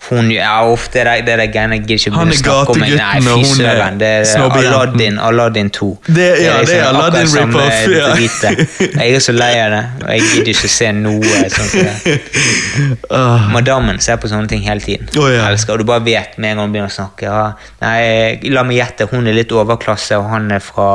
hun 0.09 0.31
Ja, 0.31 0.55
uff, 0.71 0.87
det 0.93 1.05
der, 1.05 1.21
det 1.25 1.37
der 1.39 1.47
greiene 1.53 1.77
gidder 1.79 1.95
ikke 1.95 2.11
Han 2.15 2.27
begynne 2.29 2.35
er 2.35 2.51
å 2.51 2.65
snakke 2.65 2.71
om. 2.71 2.79
Nei, 2.79 3.21
fy 3.21 3.33
er 3.39 3.55
søren. 3.59 3.99
Det 3.99 4.07
er 4.07 4.23
snobbejenten. 4.29 4.73
Aladdin, 4.73 5.19
Aladdin 5.19 5.69
2. 5.69 5.89
Det- 6.07 6.15
ja, 6.15 6.25
det 6.35 6.47
er 6.47 6.59
liksom 6.61 6.95
Aladdin 6.95 7.27
rip-off, 7.37 7.79
ja. 7.89 9.01
Jeg 9.03 9.15
er 9.15 9.19
så 9.19 9.31
lei 9.35 9.51
av 9.59 9.71
det, 9.75 9.83
og 10.03 10.09
jeg 10.13 10.21
gidder 10.31 10.51
ikke 10.53 10.69
se 10.75 10.91
noe 10.91 11.23
sånt. 11.23 11.71
som 11.71 11.79
det. 11.79 12.19
Ah, 13.15 13.47
Madammen 13.53 13.99
ser 14.03 14.17
på 14.19 14.27
sånne 14.27 14.49
ting 14.51 14.61
hele 14.65 14.81
tiden. 14.83 15.07
Oh, 15.19 15.29
ja. 15.31 15.45
Elsker, 15.49 15.73
og 15.73 15.79
du 15.79 15.85
bare 15.87 16.03
vet 16.03 16.37
med 16.37 16.51
en 16.51 16.57
gang 16.57 16.65
hun 16.67 16.73
begynner 16.73 16.91
å 16.91 16.95
snakke. 16.95 17.29
Ja, 17.29 17.53
nei, 17.81 18.51
la 18.51 18.63
meg 18.67 18.79
gjette, 18.81 19.07
hun 19.11 19.27
er 19.27 19.37
litt 19.37 19.53
overklasse, 19.55 20.17
og 20.19 20.27
han 20.33 20.49
er 20.51 20.59
fra 20.63 20.89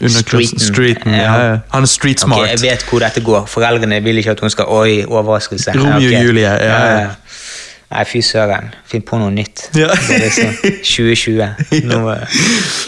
streeten. 0.00 0.62
streeten. 0.62 1.12
Ja, 1.16 1.34
ja. 1.50 1.58
Han 1.74 1.82
er 1.84 1.90
street 1.90 2.22
Ok, 2.24 2.32
Okay, 2.36 2.48
jeg 2.54 2.60
vet 2.62 2.82
hvor 2.88 3.00
dette 3.04 3.20
går. 3.24 3.46
Foreldrene 3.50 4.00
vil 4.04 4.18
ikke 4.22 4.30
at 4.36 4.40
hun 4.40 4.50
skal 4.52 4.66
Oi, 4.72 5.04
overraskelse. 5.04 5.74
Romeo 5.76 5.92
og 5.92 6.02
okay. 6.02 6.24
Julie, 6.24 6.48
ja, 6.48 6.80
ja. 7.00 7.08
Nei, 7.92 8.02
fy 8.08 8.20
søren. 8.24 8.72
Finn 8.88 9.04
på 9.06 9.18
noe 9.20 9.30
nytt. 9.34 9.68
Ja. 9.78 9.92
Det 9.94 10.16
er 10.16 10.24
liksom 10.24 10.56
2020. 10.82 11.44
Nå 11.90 12.00
er 12.10 12.24
det 12.24 12.42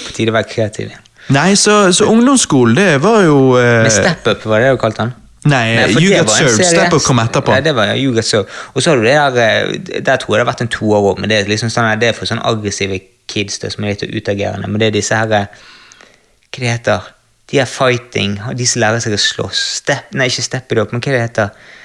på 0.09 0.16
tide 0.16 0.33
å 0.33 0.37
være 0.39 0.51
kreativ. 0.51 0.97
Nei, 1.35 1.53
så, 1.61 1.93
så 1.93 2.09
ungdomsskolen, 2.09 2.77
det 2.79 3.03
var 3.05 3.23
jo 3.27 3.41
eh, 3.61 3.83
Men 3.85 3.93
Step 3.93 4.27
Up, 4.31 4.47
var 4.49 4.65
det 4.65 4.70
du 4.73 4.81
kalte 4.81 5.05
den? 5.05 5.16
Nei, 5.49 5.77
Nei, 5.77 5.85
You 6.01 6.11
det 6.11 6.23
Got 6.23 6.33
Served. 6.33 6.65
Step 6.66 6.95
Up 6.97 7.05
kom 7.05 7.20
etterpå. 7.23 7.53
Nei, 7.53 7.61
det 7.66 7.75
var 7.77 7.93
You 7.95 8.15
Got 8.16 8.27
Served. 8.27 8.51
Og 8.73 8.83
så 8.83 8.91
har 8.91 8.99
du 8.99 9.07
det 9.07 9.15
der 9.37 9.39
eh, 9.45 10.01
Der 10.01 10.16
tror 10.16 10.35
jeg 10.35 10.41
det 10.41 10.47
har 10.47 10.51
vært 10.51 10.65
en 10.65 10.73
toer 10.73 11.11
òg, 11.12 11.20
men 11.20 11.31
det 11.31 11.39
er 11.39 11.53
liksom 11.53 11.70
sånn, 11.73 11.93
det 12.01 12.11
er 12.11 12.16
for 12.16 12.31
sånn 12.31 12.43
aggressive 12.49 12.99
kids 13.29 13.61
det 13.62 13.70
som 13.75 13.85
er 13.85 13.95
litt 13.95 14.07
utagerende. 14.09 14.70
Men 14.70 14.81
det 14.83 14.91
er 14.91 14.97
disse 14.99 15.20
her 15.20 15.37
eh, 15.37 15.65
Hva 16.49 16.65
det 16.65 16.73
heter 16.73 17.12
De 17.53 17.61
er 17.62 17.69
fighting, 17.70 18.39
de 18.57 18.66
som 18.69 18.83
lærer 18.83 19.05
seg 19.05 19.15
å 19.16 19.20
slåss. 19.20 19.61
Step, 19.83 20.11
nei, 20.16 20.27
ikke 20.33 20.45
Step 20.49 20.73
It 20.75 20.83
Up, 20.83 20.97
men 20.97 21.05
hva 21.05 21.15
det 21.15 21.23
heter 21.29 21.77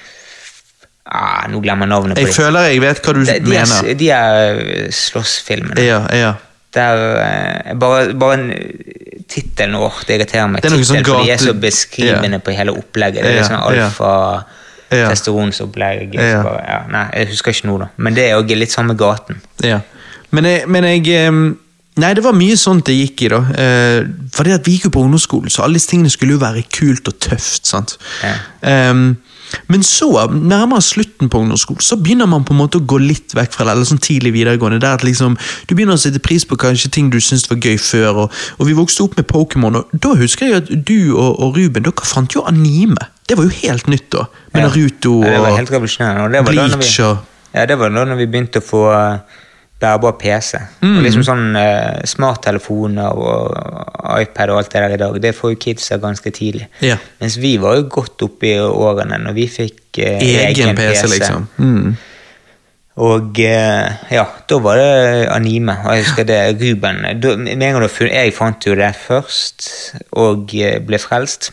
ah, 1.06 1.46
Nå 1.50 1.60
glemmer 1.64 1.86
jeg 1.86 1.92
navnet 1.94 2.16
på 2.16 2.20
Jeg 2.24 2.26
dem. 2.32 2.34
føler 2.38 2.68
jeg 2.70 2.80
vet 2.84 3.00
hva 3.04 3.14
du 3.14 3.20
De, 3.24 3.38
de, 3.38 3.50
mener. 3.50 3.88
er, 3.90 3.94
de 4.00 4.10
er 4.10 4.60
eh, 4.64 4.90
slåssfilmene. 4.90 5.80
Ja, 5.84 6.00
ja. 6.14 6.32
Der, 6.74 7.02
eh, 7.22 7.74
bare, 7.78 8.14
bare 8.18 8.34
en 8.40 8.50
tittelen 9.30 9.76
vår 9.78 10.00
det 10.08 10.18
irriterer 10.18 10.48
meg. 10.50 10.62
Det 10.64 10.72
er 10.72 10.84
sånn 10.84 11.04
for 11.06 11.22
de 11.24 11.30
er 11.30 11.42
så 11.42 11.54
beskrivende 11.54 12.40
på 12.42 12.54
hele 12.56 12.74
opplegget. 12.74 13.22
Det 13.22 13.30
er 13.32 13.40
litt 13.40 13.50
sånn 13.50 13.62
alfa 13.62 14.12
Ja. 14.94 15.08
testosteronsopplegg. 15.10 16.14
Ja. 16.14 16.42
Ja, 16.68 16.78
nei, 16.90 17.08
jeg 17.18 17.28
husker 17.32 17.54
ikke 17.54 17.66
nå, 17.70 17.78
da. 17.80 17.88
Men 17.96 18.14
det 18.14 18.28
er 18.28 18.36
jo 18.36 18.58
litt 18.58 18.72
samme 18.74 18.94
gaten. 18.98 19.40
ja. 19.62 19.80
Men 20.34 20.44
jeg, 20.44 20.64
men 20.66 20.82
jeg 20.84 21.54
Nei, 21.94 22.08
det 22.18 22.24
var 22.24 22.34
mye 22.34 22.56
sånt 22.58 22.88
det 22.88 22.96
gikk 22.96 23.22
i, 23.22 23.28
da. 23.30 23.38
Eh, 23.54 24.00
for 24.34 24.42
det 24.42 24.56
at 24.56 24.66
vi 24.66 24.72
gikk 24.74 24.88
jo 24.88 24.90
på 24.96 25.02
ungdomsskolen, 25.06 25.46
så 25.52 25.62
alle 25.62 25.78
disse 25.78 25.92
tingene 25.92 26.10
skulle 26.10 26.34
jo 26.34 26.40
være 26.42 26.64
kult 26.74 27.06
og 27.06 27.20
tøft. 27.22 27.68
sant? 27.70 27.94
Ja. 28.24 28.32
Men 29.68 29.82
så, 29.86 30.08
nærmere 30.30 30.82
slutten 30.84 31.30
på 31.32 31.40
ungdomsskolen, 31.44 31.82
så 31.84 31.96
begynner 32.00 32.28
man 32.30 32.44
på 32.46 32.54
en 32.54 32.60
måte 32.62 32.80
å 32.80 32.84
gå 32.84 32.98
litt 33.02 33.34
vekk 33.36 33.52
fra 33.56 33.66
det. 33.66 33.74
eller 33.74 33.88
sånn 33.88 34.02
tidlig 34.02 34.34
videregående, 34.36 34.80
der 34.80 34.98
at 34.98 35.04
liksom, 35.06 35.36
Du 35.66 35.74
begynner 35.74 35.98
å 35.98 36.00
sette 36.00 36.22
pris 36.22 36.44
på 36.44 36.56
kanskje 36.60 36.90
ting 36.90 37.10
du 37.10 37.20
syntes 37.20 37.48
var 37.50 37.58
gøy 37.58 37.78
før. 37.78 38.24
Og, 38.24 38.32
og 38.58 38.66
vi 38.68 38.76
vokste 38.76 39.04
opp 39.06 39.16
med 39.16 39.26
Pokémon, 39.30 39.76
og 39.80 39.92
da 39.92 40.14
husker 40.18 40.46
jeg 40.46 40.62
at 40.62 40.72
du 40.86 41.14
og, 41.16 41.40
og 41.40 41.56
Ruben 41.58 41.86
dere 41.86 42.08
fant 42.08 42.34
jo 42.34 42.44
anime. 42.48 43.10
Det 43.28 43.38
var 43.38 43.48
jo 43.48 43.54
helt 43.62 43.86
nytt, 43.88 44.10
da. 44.12 44.26
Med 44.52 44.62
Ja. 44.62 44.68
Naruto 44.68 45.22
Ja, 45.24 45.30
det 45.30 45.40
var 45.40 45.50
og 45.50 45.58
helt 45.58 45.70
og 45.72 46.46
Bleach 46.50 46.98
vi, 46.98 47.04
og 47.04 47.16
Ja, 47.54 47.66
det 47.66 47.78
var 47.78 47.90
da 47.94 48.04
når 48.04 48.18
vi 48.18 48.26
begynte 48.26 48.60
å 48.60 48.66
få 48.66 48.82
eh, 48.92 49.40
bærbar 49.80 50.16
PC. 50.20 50.58
Mm. 50.80 50.96
Og 50.96 51.04
liksom 51.04 51.24
sånn 51.26 51.58
uh, 51.58 52.00
Smarttelefoner 52.08 53.18
og 53.18 54.16
iPad 54.20 54.52
og 54.54 54.62
alt 54.62 54.72
det 54.72 54.82
der 54.84 54.96
i 54.96 55.00
dag, 55.02 55.20
det 55.22 55.34
får 55.36 55.54
jo 55.54 55.60
kidsa 55.66 55.98
ganske 56.02 56.32
tidlig. 56.34 56.68
Ja. 56.84 56.96
Mens 57.20 57.38
vi 57.42 57.56
var 57.62 57.78
jo 57.78 57.88
godt 57.98 58.24
oppe 58.26 58.52
i 58.52 58.56
årene 58.62 59.20
når 59.26 59.36
vi 59.36 59.46
fikk 59.50 60.00
uh, 60.00 60.26
egen 60.48 60.76
PC, 60.78 61.06
liksom. 61.16 61.48
Mm. 61.58 61.94
Og 63.02 63.40
eh, 63.42 64.10
ja, 64.14 64.22
da 64.46 64.56
var 64.62 64.78
det 64.78 65.26
anime. 65.34 65.74
Og 65.82 65.96
jeg 65.96 66.04
husker 66.04 66.26
det 66.28 66.38
Ruben 66.60 67.00
da, 67.18 67.32
Jeg 68.06 68.34
fant 68.36 68.66
jo 68.66 68.76
det 68.78 68.92
først, 68.94 69.70
og 70.12 70.46
ble 70.86 71.00
frelst. 71.02 71.50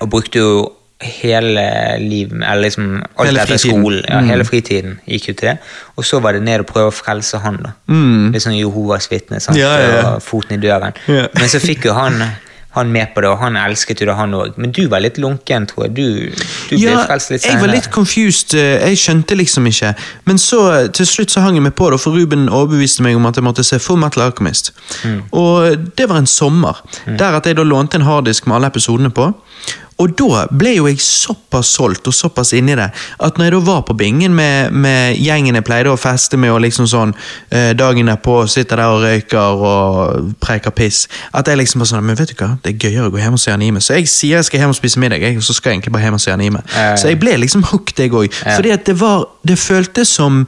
Og 0.00 0.08
brukte 0.10 0.40
jo 0.40 0.54
hele 1.02 1.64
livet 2.00 2.42
Eller 2.42 2.62
liksom 2.68 2.86
alt 3.16 3.28
Hele 3.28 3.42
etter 3.42 3.58
skolen. 3.60 4.04
Ja, 4.08 4.20
Mm. 4.22 4.28
Hele 4.30 4.44
fritiden 4.44 4.98
gikk 5.08 5.28
jo 5.28 5.34
til 5.34 5.48
det. 5.48 5.58
Og 5.96 6.04
så 6.04 6.20
var 6.22 6.32
det 6.32 6.42
ned 6.42 6.60
og 6.60 6.66
prøve 6.66 6.92
å 6.92 6.94
frelse 6.94 7.38
han, 7.42 7.58
da. 7.62 7.72
Mm. 7.88 8.30
Litt 8.32 8.42
sånn 8.42 8.56
Jehovas 8.58 9.08
vitne. 9.10 9.40
sant? 9.40 9.56
Ja, 9.58 9.74
ja. 9.80 10.00
Og 10.14 10.22
foten 10.22 10.56
i 10.58 10.62
døren. 10.62 10.92
Men 11.08 11.48
så 11.48 11.58
fikk 11.60 11.84
jo 11.90 11.92
han 11.98 12.22
han 12.72 12.88
med 12.88 13.10
på 13.14 13.20
det, 13.20 13.28
og 13.28 13.36
han 13.36 13.52
elsket 13.60 14.00
jo 14.00 14.06
det, 14.08 14.14
han 14.16 14.32
òg. 14.32 14.54
Men 14.56 14.70
du 14.72 14.86
var 14.88 15.02
litt 15.04 15.18
lunken, 15.20 15.66
tror 15.68 15.84
jeg. 15.84 15.92
Du, 15.94 16.32
du 16.70 16.78
ble 16.78 16.94
frelst 17.04 17.28
litt 17.30 17.42
senere. 17.42 17.58
jeg 17.58 17.60
var 17.60 17.68
litt 17.74 17.88
confused. 17.92 18.54
eh, 18.56 18.88
Jeg 18.88 18.96
skjønte 18.96 19.36
liksom 19.36 19.66
ikke. 19.68 19.90
Men 20.24 20.38
så 20.40 20.60
eh, 20.78 20.86
til 20.88 21.04
slutt 21.06 21.28
så 21.34 21.42
hang 21.44 21.58
jeg 21.58 21.62
meg 21.66 21.74
på 21.76 21.90
det, 21.92 21.98
for 22.00 22.16
Ruben 22.16 22.48
overbeviste 22.48 23.02
meg 23.04 23.14
om 23.18 23.26
at 23.28 23.36
jeg 23.36 23.44
måtte 23.44 23.62
se 23.62 23.76
Full 23.78 24.00
Metal 24.00 24.22
Alchemist. 24.24 24.72
Mm. 25.04 25.20
Og 25.36 25.76
det 25.98 26.08
var 26.08 26.16
en 26.24 26.26
sommer, 26.26 26.80
der 27.04 27.36
at 27.36 27.44
jeg 27.44 27.56
da 27.60 27.62
lånte 27.62 28.00
en 28.00 28.08
harddisk 28.08 28.46
med 28.46 28.56
alle 28.56 28.72
episodene 28.72 29.10
på. 29.12 29.34
Og 30.02 30.14
da 30.18 30.44
ble 30.50 30.74
jo 30.76 30.88
jeg 30.90 31.00
såpass 31.02 31.72
solgt 31.76 32.08
og 32.10 32.16
såpass 32.16 32.52
inni 32.58 32.74
det 32.78 32.88
at 32.92 33.38
når 33.38 33.48
jeg 33.48 33.54
da 33.54 33.60
var 33.66 33.82
på 33.86 33.96
bingen 33.98 34.34
med, 34.34 34.74
med 34.74 35.18
gjengen 35.20 35.58
jeg 35.58 35.66
pleide 35.66 35.92
å 35.92 36.00
feste 36.00 36.38
med, 36.40 36.52
og 36.52 36.62
liksom 36.64 36.88
sånn 36.90 37.14
eh, 37.54 37.70
dagen 37.78 38.10
derpå 38.10 38.42
sitter 38.50 38.82
der 38.82 38.96
og 38.96 39.04
røyker 39.06 39.64
og 39.68 40.32
preker 40.42 40.74
piss, 40.74 41.04
at 41.32 41.48
jeg 41.48 41.60
liksom 41.60 41.82
bare 41.82 41.92
sånn 41.92 42.06
Men 42.06 42.18
vet 42.18 42.32
du 42.32 42.38
hva, 42.40 42.56
det 42.64 42.72
er 42.72 42.88
gøyere 42.88 43.08
å 43.08 43.12
gå 43.14 43.20
hjem 43.22 43.36
og 43.36 43.42
se 43.42 43.52
anime. 43.54 43.80
Så 43.84 43.94
jeg 43.98 44.08
sier 44.10 44.40
jeg 44.40 44.48
skal 44.48 44.64
hjem 44.64 44.72
og 44.74 44.78
spise 44.78 45.00
middag, 45.02 45.22
jeg, 45.22 45.38
og 45.38 45.46
så 45.46 45.54
skal 45.54 45.70
jeg 45.70 45.80
egentlig 45.80 45.94
bare 45.94 46.08
hjem 46.08 46.18
og 46.18 46.24
se 46.24 46.32
anime. 46.34 46.62
Eh. 46.74 46.94
Så 46.98 47.12
jeg 47.12 47.20
ble 47.22 47.36
liksom 47.38 47.66
hooked, 47.70 48.00
jeg 48.02 48.10
òg. 48.10 48.26
Ja. 48.42 48.56
Fordi 48.56 48.74
at 48.74 48.88
det 48.88 48.98
var 49.00 49.28
Det 49.46 49.58
føltes 49.58 50.08
som 50.08 50.46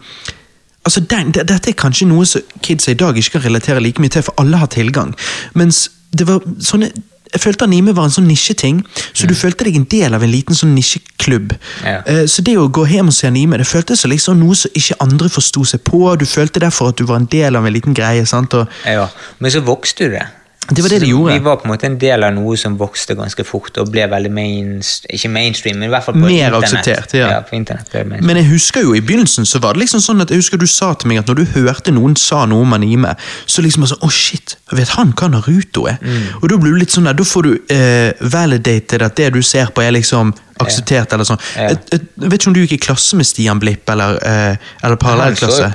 Altså, 0.85 1.01
den, 1.01 1.31
det, 1.33 1.47
Dette 1.49 1.71
er 1.71 1.77
kanskje 1.81 2.07
noe 2.11 2.27
som 2.29 2.43
kids 2.63 2.89
i 2.93 2.95
dag 2.95 3.17
ikke 3.17 3.39
kan 3.39 3.47
relatere 3.47 3.81
like 3.81 4.03
mye 4.03 4.13
til, 4.13 4.23
for 4.27 4.37
alle 4.37 4.59
har 4.61 4.69
tilgang. 4.69 5.15
Mens 5.57 5.87
det 6.13 6.27
var 6.29 6.45
sånne 6.61 6.91
jeg 7.35 7.43
følte 7.43 7.67
anime 7.67 7.93
var 7.97 8.07
en 8.09 8.15
sånn 8.15 8.29
nisjeting, 8.31 8.81
så 9.13 9.27
du 9.27 9.35
følte 9.35 9.67
deg 9.67 9.77
en 9.81 9.87
del 9.91 10.15
av 10.15 10.23
en 10.23 10.31
liten 10.31 10.55
sånn 10.55 10.75
nisjeklubb. 10.77 11.57
Ja. 11.85 12.01
Eh, 12.07 12.25
Så 12.31 12.43
det 12.47 12.55
å 12.59 12.69
gå 12.71 12.87
hjem 12.89 13.11
og 13.11 13.17
se 13.17 13.27
anime, 13.27 13.59
det 13.59 13.67
føltes 13.67 14.01
som 14.05 14.11
liksom 14.11 14.39
noe 14.39 14.55
som 14.55 14.71
ikke 14.75 14.97
andre 15.03 15.29
forsto 15.29 15.65
seg 15.67 15.83
på. 15.85 16.17
Du 16.19 16.25
følte 16.25 16.61
derfor 16.63 16.89
at 16.93 16.97
du 16.97 17.05
var 17.05 17.17
en 17.21 17.27
del 17.31 17.57
av 17.57 17.67
en 17.67 17.73
liten 17.75 17.95
greie. 17.95 18.25
sant? 18.27 18.55
Og 18.55 18.69
Ja, 18.87 19.09
men 19.41 19.51
så 19.51 19.61
vokste 19.61 20.05
du 20.09 20.11
det. 20.17 20.27
Det 20.69 20.83
var 20.83 20.89
det 20.89 20.99
de 21.03 21.09
gjorde. 21.11 21.35
Vi 21.35 21.45
var 21.45 21.57
på 21.61 21.69
en 21.69 21.73
måte 21.75 21.87
en 21.87 21.97
del 22.01 22.25
av 22.25 22.33
noe 22.33 22.57
som 22.57 22.77
vokste 22.81 23.17
ganske 23.19 23.45
fort 23.45 23.77
og 23.83 23.91
ble 23.93 24.07
veldig 24.09 24.31
mainstream, 24.33 25.17
ikke 25.19 25.31
mainstream, 25.35 25.79
men 25.81 25.91
i 25.91 25.93
hvert 25.93 26.07
fall 26.07 26.17
på 26.17 26.23
Mer 26.23 26.57
internett. 26.57 26.89
akseptert, 26.89 27.15
ja. 27.19 27.41
på 27.45 27.59
internett. 27.59 27.93
Men 28.25 28.41
jeg 28.41 28.49
husker 28.49 28.87
jo 28.87 28.95
i 28.97 29.03
begynnelsen 29.05 29.45
så 29.49 29.61
var 29.61 29.77
det 29.77 29.85
liksom 29.85 30.01
sånn 30.05 30.25
at 30.25 30.33
jeg 30.33 30.41
husker 30.41 30.61
du 30.61 30.67
sa 30.71 30.95
til 30.97 31.13
meg 31.13 31.21
at 31.21 31.29
når 31.29 31.43
du 31.43 31.45
hørte 31.59 31.93
noen 31.93 32.17
sa 32.17 32.47
noe 32.49 32.65
om 32.65 32.73
anime, 32.77 33.13
så 33.47 33.65
liksom 33.65 33.85
altså, 33.85 34.01
å 34.01 34.11
shit, 34.13 34.57
vet 34.73 34.97
han 34.97 35.13
hva 35.13 35.29
Naruto 35.35 35.85
er? 35.91 36.01
Mm. 36.01 36.41
Og 36.41 36.49
da 36.49 36.61
blir 36.63 36.73
du 36.73 36.81
litt 36.81 36.97
sånn 36.97 37.11
der, 37.11 37.19
da 37.19 37.29
får 37.29 37.49
du 37.49 37.53
eh, 37.75 38.11
validated 38.33 39.05
at 39.05 39.21
det 39.21 39.35
du 39.37 39.43
ser 39.45 39.69
på 39.75 39.85
er 39.85 39.93
liksom 39.99 40.33
akseptert 40.63 41.13
eller 41.13 41.27
sånn. 41.27 41.41
Ja. 41.57 41.69
Jeg, 41.73 41.79
jeg, 41.91 42.01
vet 42.31 42.41
ikke 42.41 42.51
om 42.51 42.55
du 42.55 42.61
gikk 42.63 42.73
i 42.77 42.81
klasse 42.87 43.17
med 43.19 43.27
Stian 43.27 43.59
Blipp 43.63 43.89
eller, 43.91 44.19
eh, 44.23 44.57
eller 44.87 44.97
parallellklasse? 45.01 45.71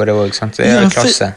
Ja, 0.60 0.86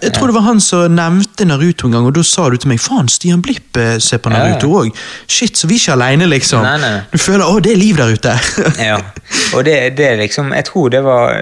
jeg 0.02 0.12
tror 0.14 0.30
det 0.30 0.36
var 0.36 0.46
han 0.46 0.60
som 0.62 0.94
nevnte 0.94 1.46
Naruto 1.48 1.88
en 1.88 1.96
gang, 1.96 2.06
og 2.06 2.14
da 2.14 2.22
sa 2.22 2.48
du 2.50 2.56
til 2.56 2.70
meg 2.72 2.80
faen, 2.80 3.08
Stian 3.10 3.42
Blipp 3.42 3.76
eh, 3.76 3.96
ser 3.98 4.18
på 4.22 4.30
Ja, 4.30 4.38
ja. 4.44 4.52
Naruto 4.54 4.70
òg. 4.82 4.92
Shit, 5.26 5.56
så 5.58 5.66
vi 5.70 5.74
er 5.80 5.84
ikke 5.84 5.96
aleine, 5.98 6.28
liksom. 6.30 6.62
Nei, 6.62 6.76
nei. 6.82 6.92
Du 7.12 7.18
føler 7.18 7.46
å, 7.46 7.58
det 7.62 7.72
er 7.74 7.80
liv 7.82 7.96
der 7.98 8.14
ute. 8.14 8.36
Ja, 8.92 8.98
og 9.56 9.64
det, 9.66 9.96
det 9.98 10.12
liksom 10.18 10.52
Jeg 10.54 10.64
tror 10.70 10.90
det 10.92 11.02
var 11.04 11.34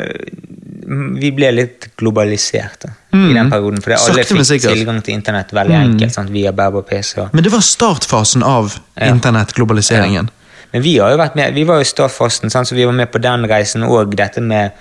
vi 1.21 1.29
ble 1.31 1.53
litt 1.55 1.85
globalisert 2.01 2.81
da, 2.83 2.89
i 3.15 3.31
den 3.37 3.51
perioden. 3.53 3.79
For 3.85 3.95
alle 3.95 4.25
Mm. 4.25 4.41
Fikk. 4.43 4.65
Mm. 4.65 4.75
tilgang 4.75 4.97
til 5.07 5.15
internett 5.15 5.53
veldig 5.55 5.77
enkelt 5.77 6.13
sant, 6.17 6.31
via 6.35 6.51
bærbar 6.53 6.83
PC. 6.83 7.21
og- 7.21 7.35
Men 7.35 7.45
det 7.45 7.53
var 7.53 7.61
startfasen 7.61 8.43
av 8.43 8.75
internettglobaliseringen. 8.99 10.31
Men 10.73 10.83
vi 10.85 10.97
har 10.99 11.13
jo 11.13 11.19
vært 11.21 11.37
med, 11.39 11.55
vi 11.55 11.67
var 11.69 11.81
jo 11.81 11.87
i 11.87 11.91
startfasen, 11.91 12.53
sant, 12.53 12.69
så 12.69 12.79
vi 12.79 12.87
var 12.87 12.97
med 12.97 13.11
på 13.11 13.21
den 13.23 13.47
reisen, 13.51 13.85
og 13.87 14.15
dette 14.19 14.43
med 14.45 14.77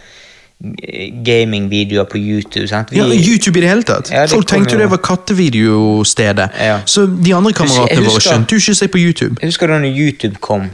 gamingvideoer 1.25 2.03
på 2.03 2.17
YouTube. 2.17 2.67
Sant? 2.67 2.91
Vi, 2.91 2.97
Ja, 2.97 3.05
YouTube 3.05 3.57
i 3.59 3.61
det 3.61 3.69
hele 3.69 3.83
tatt. 3.83 4.11
Ja, 4.11 4.21
det 4.21 4.35
Folk 4.35 4.47
tenkte 4.47 4.75
jo 4.75 4.81
det 4.81 4.89
var 4.91 4.97
kattevideostedet. 4.97 6.49
Ja. 6.59 6.81
Så 6.85 7.05
de 7.05 7.33
andre 7.35 7.53
kameratene 7.55 8.09
våre 8.09 8.23
skjønte 8.23 8.55
jo 8.57 8.59
ikke 8.59 8.75
å 8.75 8.79
se 8.81 8.89
på 8.91 8.99
YouTube. 8.99 9.39
Jeg 9.39 9.53
husker 9.53 9.71
da 9.71 9.79
når 9.79 9.95
YouTube 9.95 10.41
kom, 10.43 10.67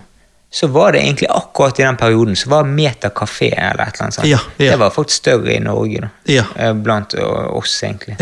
så 0.49 0.67
var 0.71 0.95
det 0.95 1.03
egentlig 1.03 1.29
akkurat 1.29 1.79
i 1.79 1.83
den 1.83 1.97
perioden 1.99 2.35
så 2.39 2.49
var 2.49 2.65
Meta 2.65 3.09
Café 3.09 3.51
eller 3.51 3.85
et 3.85 3.93
eller 3.93 4.07
annet 4.07 4.17
sånt. 4.17 4.27
Ja, 4.27 4.39
ja. 4.57 4.71
Det 4.71 4.79
var 4.79 4.93
faktisk 4.95 5.21
større 5.21 5.53
i 5.53 5.59
Norge 5.59 6.05
da. 6.07 6.11
Ja. 6.31 6.45
Eh, 6.55 6.73
Blant 6.73 7.13
eh, 7.13 7.57
oss, 7.57 7.83
egentlig. 7.83 8.15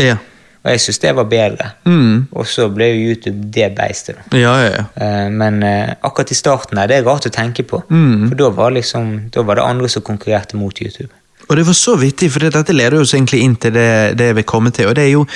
Og 0.64 0.70
jeg 0.72 0.80
syns 0.80 1.00
det 1.02 1.10
var 1.16 1.26
bedre. 1.28 1.66
Mm. 1.84 2.28
Og 2.32 2.46
så 2.48 2.70
ble 2.72 2.86
jo 2.88 3.10
YouTube 3.10 3.50
det 3.52 3.66
beistet. 3.76 4.16
ja, 4.32 4.54
ja. 4.64 4.70
ja. 4.72 4.84
Eh, 4.96 5.28
Men 5.30 5.62
eh, 5.62 5.92
akkurat 6.00 6.30
i 6.32 6.38
starten 6.38 6.80
her, 6.80 6.88
det 6.88 6.96
er 6.96 7.04
rart 7.04 7.28
å 7.28 7.32
tenke 7.32 7.66
på. 7.68 7.82
Mm. 7.90 8.30
For 8.30 8.38
da 8.40 8.48
var, 8.48 8.72
liksom, 8.72 9.28
da 9.34 9.44
var 9.44 9.60
det 9.60 9.66
andre 9.68 9.88
som 9.92 10.02
konkurrerte 10.02 10.56
mot 10.56 10.80
YouTube. 10.80 11.12
Og 11.48 11.56
det 11.56 11.66
var 11.66 11.76
så 11.76 11.98
vittig, 12.00 12.30
for 12.32 12.40
dette 12.40 12.72
leder 12.72 13.02
oss 13.02 13.12
egentlig 13.12 13.42
inn 13.44 13.56
til 13.60 13.74
det, 13.76 14.16
det 14.16 14.30
vi 14.38 14.46
kommer 14.48 14.72
til. 14.72 14.88
Og 14.88 14.96
det 14.96 15.04
er 15.04 15.12
jo 15.12 15.26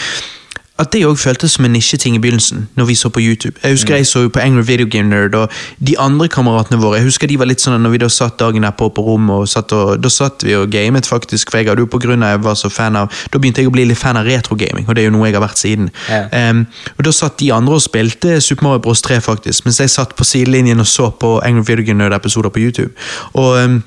at 0.78 0.92
det 0.92 1.02
òg 1.06 1.18
føltes 1.18 1.56
som 1.56 1.66
en 1.66 1.72
nisjeting 1.74 2.14
i 2.14 2.20
begynnelsen, 2.22 2.68
når 2.78 2.84
vi 2.84 2.94
så 2.94 3.10
på 3.10 3.20
YouTube. 3.20 3.58
Jeg 3.62 3.74
husker 3.74 3.96
jeg 3.96 4.06
så 4.06 4.22
jo 4.26 4.28
på 4.28 4.38
Angry 4.40 4.62
Video 4.66 4.86
Game 4.90 5.08
Nerd, 5.08 5.34
og 5.34 5.50
de 5.86 5.98
andre 5.98 6.28
kameratene 6.28 6.78
våre 6.80 7.00
jeg 7.00 7.08
husker 7.08 7.30
de 7.30 7.38
var 7.38 7.50
litt 7.50 7.62
sånn 7.62 7.74
at 7.74 7.82
når 7.82 7.94
vi 7.96 8.00
da 8.04 8.08
satt 8.12 8.38
dagen 8.38 8.62
derpå 8.62 8.88
på 8.94 9.02
rommet, 9.02 9.34
og 9.42 9.50
satt 9.50 9.74
og, 9.74 9.96
da 10.02 10.12
satt 10.12 10.46
vi 10.46 10.54
og 10.54 10.70
gamet, 10.70 11.06
faktisk. 11.10 11.50
For 11.50 11.58
jeg 11.58 11.70
hadde 11.70 11.82
jo 11.82 11.90
på 11.90 12.00
grunn 12.02 12.22
av 12.22 12.36
jeg 12.36 12.44
var 12.46 12.56
så 12.58 12.70
fan 12.70 12.96
av 12.98 13.10
Da 13.32 13.40
begynte 13.40 13.62
jeg 13.62 13.70
å 13.70 13.74
bli 13.74 13.84
litt 13.88 13.98
fan 13.98 14.16
av 14.16 14.26
retrogaming, 14.28 14.86
og 14.88 14.94
det 14.94 15.02
er 15.02 15.10
jo 15.10 15.16
noe 15.16 15.26
jeg 15.26 15.36
har 15.36 15.44
vært 15.44 15.60
siden. 15.60 15.90
Ja. 16.08 16.24
Um, 16.50 16.64
og 16.96 17.04
Da 17.08 17.12
satt 17.14 17.38
de 17.42 17.50
andre 17.52 17.78
og 17.78 17.82
spilte 17.82 18.38
Super 18.44 18.68
Mario 18.68 18.82
Bros 18.86 19.02
3, 19.02 19.20
faktisk, 19.24 19.66
mens 19.66 19.80
jeg 19.82 19.90
satt 19.90 20.14
på 20.16 20.26
sidelinjen 20.26 20.80
og 20.80 20.86
så 20.86 21.10
på 21.10 21.38
Angry 21.42 21.66
Video 21.72 21.90
Game 21.90 22.02
Nerd-episoder 22.02 22.54
på 22.54 22.62
YouTube. 22.62 22.92
Og 23.34 23.58
em, 23.58 23.80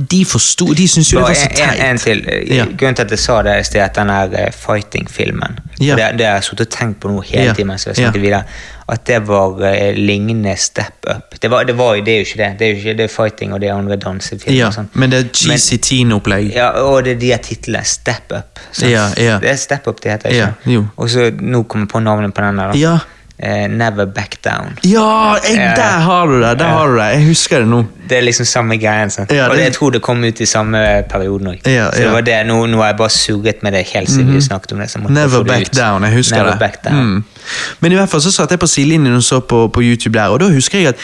de 0.00 0.24
forsto 0.24 0.66
De 0.74 0.88
syntes 0.88 1.12
jo 1.12 1.18
det 1.18 1.26
var 1.28 1.34
så 1.34 1.48
teit. 1.48 1.80
en, 1.80 1.86
en 1.90 1.98
til. 1.98 2.22
Ja. 2.50 2.64
Grunnen 2.64 2.94
til 2.98 3.02
at 3.04 3.10
jeg 3.10 3.18
sa 3.18 3.42
det, 3.42 3.60
i 3.60 3.64
sted, 3.64 3.80
at 3.80 3.94
den 3.94 4.08
her 4.10 4.32
eh, 4.46 4.52
fighting-filmen 4.52 5.58
Ja. 5.80 5.94
Det, 5.96 6.18
det 6.18 6.26
har 6.26 6.34
jeg 6.40 6.44
sittet 6.44 6.66
og 6.66 6.72
tenkt 6.78 7.00
på 7.00 7.08
nå 7.10 7.20
hele 7.20 7.44
Ja. 7.44 7.52
tiden 7.52 7.78
Ja. 7.98 8.10
videre. 8.10 8.42
At 8.88 9.06
det 9.06 9.20
var 9.28 9.62
eh, 9.64 9.94
lignende 9.96 10.56
step 10.56 11.06
up. 11.08 11.34
Det, 11.42 11.50
var, 11.50 11.64
det, 11.64 11.76
var, 11.78 11.94
det 11.94 12.08
er 12.08 12.18
jo 12.18 12.24
ikke 12.26 12.38
det. 12.42 12.50
Det 12.58 12.66
er 12.66 12.70
jo 12.70 12.76
ikke 12.76 12.96
det 12.98 13.04
er 13.04 13.08
fighting 13.14 13.52
og 13.54 13.60
det 13.60 13.68
er 13.68 13.74
andre 13.74 13.96
dansefilmer. 13.96 14.58
Ja, 14.58 14.70
sånn. 14.70 14.88
men 14.94 15.10
det 15.10 15.18
er 15.24 15.28
cheesy 15.32 15.76
teen-opplegg. 15.78 16.50
Ja, 16.54 16.70
og 16.84 17.04
det 17.04 17.12
er 17.16 17.20
de 17.20 17.30
her 17.32 17.38
titlene. 17.42 17.84
Step 17.84 18.32
up. 18.36 18.60
Ja, 18.82 19.08
ja. 19.16 19.38
Det 19.40 19.50
er 19.50 19.56
Step 19.56 19.86
up 19.88 20.02
det 20.02 20.10
heter 20.12 20.28
ikke. 20.30 20.52
Ja, 20.66 20.82
og 20.96 21.10
så 21.10 21.30
nå 21.40 21.62
kommer 21.64 21.86
jeg 21.86 21.92
på 21.94 22.00
navnet 22.00 22.34
på 22.34 22.42
den 22.42 22.58
der. 22.58 22.72
da. 22.72 22.98
Eh, 23.38 23.66
Never 23.68 24.04
Back 24.06 24.36
Down. 24.44 24.76
ja 24.84 25.34
jeg, 25.42 25.72
der 25.76 25.98
har 26.06 26.26
du 26.26 26.36
det! 26.40 26.52
Der 26.58 26.64
har 26.70 26.86
du 26.86 26.94
det. 26.96 27.06
Jeg 27.16 27.24
husker 27.26 27.58
det 27.58 27.68
nå. 27.68 27.80
Det 28.08 28.18
er 28.18 28.22
liksom 28.22 28.46
samme 28.46 28.76
greien. 28.78 29.10
sant? 29.10 29.32
Ja, 29.32 29.44
og 29.48 29.50
det- 29.50 29.58
det, 29.58 29.64
jeg 29.64 29.72
tror 29.74 29.90
det 29.90 30.02
kom 30.02 30.22
ut 30.24 30.40
i 30.40 30.46
samme 30.46 31.02
perioden 31.10 31.46
òg. 31.48 31.58
Ja, 31.66 31.90
Så 31.90 31.98
ja. 31.98 32.04
det 32.04 32.12
var 32.12 32.20
det, 32.20 32.46
nå, 32.46 32.66
nå 32.66 32.76
har 32.78 32.86
jeg 32.92 32.96
bare 32.96 33.10
surret 33.10 33.62
med 33.62 33.72
det 33.72 33.86
helt 33.94 34.10
siden 34.10 34.34
vi 34.34 34.40
snakket 34.40 34.72
om 34.72 34.78
det. 34.78 35.10
Never 35.10 35.38
det 35.38 35.46
back 35.46 35.60
ut. 35.60 35.76
down. 35.76 36.02
Jeg 36.02 36.12
husker 36.12 36.36
Never 36.36 36.50
det. 36.50 36.58
Back 36.60 36.84
down. 36.84 36.94
Mm. 37.04 37.24
Men 37.80 37.92
i 37.92 37.94
hvert 37.94 38.08
fall 38.08 38.20
så 38.20 38.30
satt 38.32 38.50
jeg 38.50 38.58
på 38.58 38.66
sidelinjen 38.66 39.14
og 39.16 39.22
så 39.22 39.40
på, 39.40 39.68
på 39.68 39.80
YouTube 39.82 40.18
der, 40.18 40.26
og 40.28 40.40
da 40.40 40.48
husker 40.48 40.78
jeg 40.78 40.88
at 40.88 40.94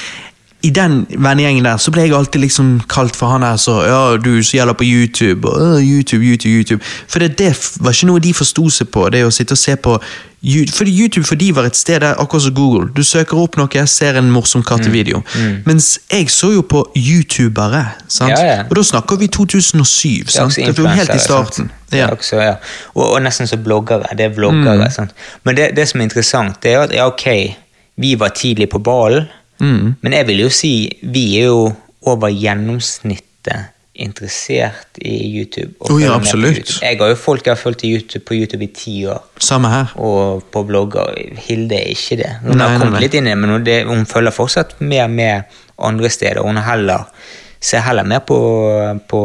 i 0.62 0.70
den 0.70 1.06
vennegjengen 1.10 1.64
der 1.64 1.76
så 1.80 1.92
ble 1.94 2.04
jeg 2.04 2.12
alltid 2.16 2.42
liksom 2.42 2.72
kalt 2.90 3.16
for 3.16 3.32
han 3.32 3.44
der 3.44 3.56
så 3.56 3.78
Ja, 3.86 4.16
du 4.16 4.42
som 4.42 4.56
gjelder 4.58 4.76
på 4.76 4.84
YouTube, 4.84 5.48
og 5.48 5.80
YouTube, 5.82 6.24
YouTube, 6.24 6.52
YouTube. 6.52 6.84
For 7.08 7.18
det, 7.18 7.38
det 7.38 7.54
var 7.80 7.94
ikke 7.94 8.06
noe 8.10 8.20
de 8.20 8.34
forsto 8.36 8.68
seg 8.70 8.90
på, 8.92 9.06
det 9.08 9.24
å 9.24 9.30
sitte 9.32 9.56
og 9.56 9.60
se 9.60 9.76
på 9.76 9.96
For 10.72 10.88
YouTube 10.88 11.26
for 11.28 11.36
de 11.36 11.50
var 11.52 11.66
et 11.68 11.76
sted 11.76 12.00
der, 12.00 12.14
akkurat 12.16 12.42
som 12.42 12.54
Google. 12.54 12.88
Du 12.96 13.02
søker 13.04 13.36
opp 13.36 13.58
noe, 13.60 13.86
ser 13.86 14.16
en 14.16 14.30
morsom 14.32 14.62
kattevideo. 14.64 15.20
Mens 15.66 15.98
jeg 16.08 16.30
så 16.32 16.52
jo 16.54 16.62
på 16.62 16.80
youtubere. 16.96 17.84
sant? 18.08 18.30
Ja, 18.30 18.46
ja. 18.46 18.62
Og 18.64 18.76
da 18.76 18.82
snakker 18.82 19.20
vi 19.20 19.28
2007. 19.28 20.08
Det 20.08 20.28
er 20.28 20.32
sant? 20.32 20.56
Det 20.56 20.78
var 20.78 20.94
jo 20.94 20.96
helt 20.96 21.14
i 21.14 21.18
starten. 21.20 21.70
Ja. 21.92 22.08
Også, 22.08 22.40
ja. 22.40 22.54
og, 22.94 23.04
og 23.10 23.22
nesten 23.22 23.46
som 23.46 23.60
bloggere. 23.60 24.16
Det 24.16 24.30
er 24.30 24.32
vloggere. 24.32 24.88
Mm. 24.88 25.12
Men 25.44 25.56
det, 25.56 25.68
det 25.76 25.88
som 25.88 26.00
er 26.00 26.08
interessant, 26.08 26.62
det 26.62 26.72
er 26.72 26.86
at 26.86 26.96
ja, 26.96 27.06
ok, 27.06 27.28
vi 28.00 28.14
var 28.16 28.32
tidlig 28.32 28.70
på 28.72 28.78
ballen, 28.78 29.28
Mm. 29.60 29.94
men 30.00 30.12
jeg 30.16 30.26
vil 30.26 30.40
jo 30.46 30.48
si 30.52 30.72
vi 31.02 31.24
er 31.40 31.50
jo 31.50 31.68
over 32.08 32.32
gjennomsnittet 32.32 33.76
interessert 34.00 34.96
i 34.96 35.16
YouTube. 35.36 35.74
og 35.80 35.90
oh, 35.92 36.02
ja, 36.02 36.14
absolutt. 36.14 36.56
YouTube. 36.56 36.78
Jeg 36.86 36.98
har 37.00 37.10
jo 37.12 37.16
folk 37.20 37.46
jeg 37.46 37.52
har 37.52 37.60
fulgt 37.60 37.84
YouTube, 37.84 38.24
på 38.24 38.34
YouTube 38.38 38.64
i 38.64 38.70
ti 38.74 38.94
år. 39.06 39.20
Samme 39.38 39.68
her. 39.68 39.92
og 39.96 40.46
på 40.52 40.62
blogger. 40.64 41.12
Hilde 41.48 41.76
er 41.76 41.92
ikke 41.92 42.16
det. 42.22 42.30
Hun 42.44 42.56
Nei, 42.56 42.68
har 42.68 42.78
kommet 42.78 42.96
nei. 42.96 43.02
litt 43.04 43.18
inn 43.18 43.28
i 43.28 43.34
det, 43.34 43.38
men 43.42 43.54
hun, 43.54 43.66
det, 43.66 43.76
hun 43.88 44.06
følger 44.08 44.34
fortsatt 44.34 44.78
mer 44.80 45.10
med 45.12 45.52
andre 45.76 46.10
steder. 46.12 46.40
Hun 46.46 46.60
er 46.60 46.66
heller, 46.70 47.04
ser 47.60 47.84
heller 47.84 48.08
mer 48.08 48.24
på, 48.24 48.40
på 49.10 49.22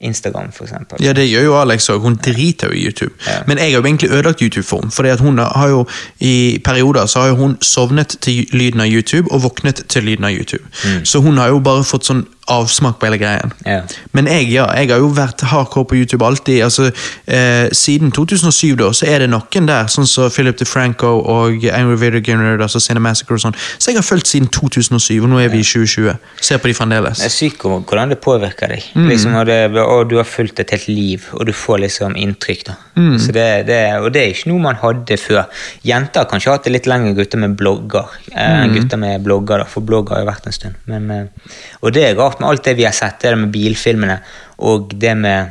Instagram, 0.00 0.52
eksempel. 0.62 1.00
Ja, 1.02 1.12
det 1.12 1.24
gjør 1.26 1.42
jo 1.42 1.54
Alex 1.58 1.88
òg. 1.90 2.00
Hun 2.00 2.16
driter 2.22 2.70
jo 2.70 2.76
i 2.78 2.84
YouTube. 2.86 3.14
Ja. 3.26 3.40
Men 3.46 3.58
jeg 3.58 3.72
har 3.72 3.80
jo 3.80 3.86
egentlig 3.86 4.10
ødelagt 4.10 4.40
YouTube 4.40 4.66
for 4.66 4.80
henne. 4.80 4.90
fordi 4.90 5.08
at 5.08 5.20
hun 5.20 5.38
har 5.38 5.68
jo 5.68 5.86
i 6.20 6.58
perioder 6.64 7.06
så 7.06 7.20
har 7.20 7.28
jo 7.28 7.34
hun 7.34 7.56
sovnet 7.62 8.16
til 8.20 8.46
lyden 8.52 8.80
av 8.80 8.86
YouTube 8.86 9.32
og 9.32 9.42
våknet 9.42 9.82
til 9.88 10.04
lyden 10.04 10.24
av 10.24 10.30
YouTube. 10.30 10.64
Så 11.04 11.20
hun 11.20 11.38
har 11.38 11.48
jo 11.48 11.58
bare 11.58 11.84
fått 11.84 12.06
sånn 12.06 12.26
avsmak 12.50 12.98
på 12.98 13.06
hele 13.08 13.18
greien. 13.20 13.52
Yeah. 13.66 13.84
Men 14.12 14.26
jeg, 14.26 14.48
ja, 14.52 14.66
jeg 14.76 14.90
har 14.90 14.98
jo 15.02 15.08
vært 15.16 15.40
hardcore 15.50 15.84
på 15.90 15.98
YouTube 16.00 16.24
alltid. 16.26 16.62
altså 16.64 16.90
eh, 17.26 17.68
Siden 17.72 18.10
2007 18.12 18.76
da, 18.80 18.90
så 18.92 19.06
er 19.06 19.18
det 19.24 19.30
noen 19.30 19.66
der, 19.68 19.86
sånn 19.92 20.06
som 20.08 20.30
Philip 20.30 20.56
DeFranco 20.58 21.10
og 21.28 21.64
Angry 21.72 21.96
Video 22.00 22.20
Game 22.24 22.56
altså 22.62 22.80
Cinemassacre 22.80 23.34
og 23.36 23.42
sånn, 23.44 23.56
så 23.78 23.90
jeg 23.92 23.98
har 24.00 24.06
fulgt 24.06 24.26
siden 24.30 24.48
2007, 24.54 25.18
og 25.22 25.28
nå 25.32 25.38
er 25.42 25.48
vi 25.52 25.60
i 25.62 25.66
2020. 25.66 26.16
Ser 26.40 26.58
på 26.62 26.70
de 26.70 26.74
fremdeles. 26.78 27.18
Det 27.22 27.28
er 27.28 27.34
sykt 27.34 27.62
hvor- 27.62 27.82
hvordan 27.84 28.08
det 28.14 28.18
påvirker 28.24 28.68
deg. 28.74 28.82
Mm. 28.94 29.08
Liksom, 29.08 29.34
og, 29.34 29.46
det, 29.46 29.58
og 29.78 30.08
du 30.10 30.16
har 30.16 30.24
fulgt 30.28 30.60
et 30.60 30.70
helt 30.70 30.88
liv, 30.88 31.28
og 31.32 31.46
du 31.46 31.52
får 31.52 31.78
liksom 31.84 32.16
inntrykk. 32.16 32.64
da. 32.66 32.74
Mm. 32.96 33.18
Så 33.18 33.32
det, 33.32 33.46
det, 33.68 33.78
og 34.02 34.12
det 34.12 34.22
er 34.22 34.32
ikke 34.34 34.48
noe 34.50 34.62
man 34.64 34.76
hadde 34.80 35.16
før. 35.20 35.44
Jenter 35.86 36.24
har 36.24 36.30
kanskje 36.30 36.50
hatt 36.52 36.64
det 36.64 36.72
litt 36.72 36.86
lenger, 36.90 37.14
gutter 37.14 37.38
med 37.38 37.56
blogger. 37.58 38.08
Eh, 38.34 38.46
Mm. 38.58 38.74
gutter 38.74 38.98
med 38.98 39.22
blogger, 39.22 39.58
da, 39.58 39.64
for 39.64 39.80
blogger 39.86 40.16
har 40.16 40.24
jo 40.24 40.30
vært 40.30 40.46
en 40.46 40.52
stund. 40.52 40.74
Men, 40.86 41.10
eh, 41.10 41.52
og 41.82 41.92
det 41.92 42.02
er 42.08 42.16
rart 42.18 42.37
med 42.40 42.48
alt 42.50 42.64
det 42.64 42.76
vi 42.76 42.84
har 42.84 42.92
sett, 42.96 43.20
det 43.20 43.36
med 43.38 43.50
bilfilmene 43.54 44.20
og 44.58 44.92
det 44.98 45.16
med 45.16 45.50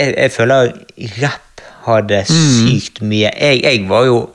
Jeg, 0.00 0.14
jeg 0.16 0.32
føler 0.32 0.72
rapp 1.20 1.60
hadde 1.84 2.22
Mm. 2.28 2.68
sykt 2.68 3.00
mye 3.02 3.30
jeg, 3.40 3.62
jeg 3.64 3.88
var 3.88 4.04
jo 4.06 4.30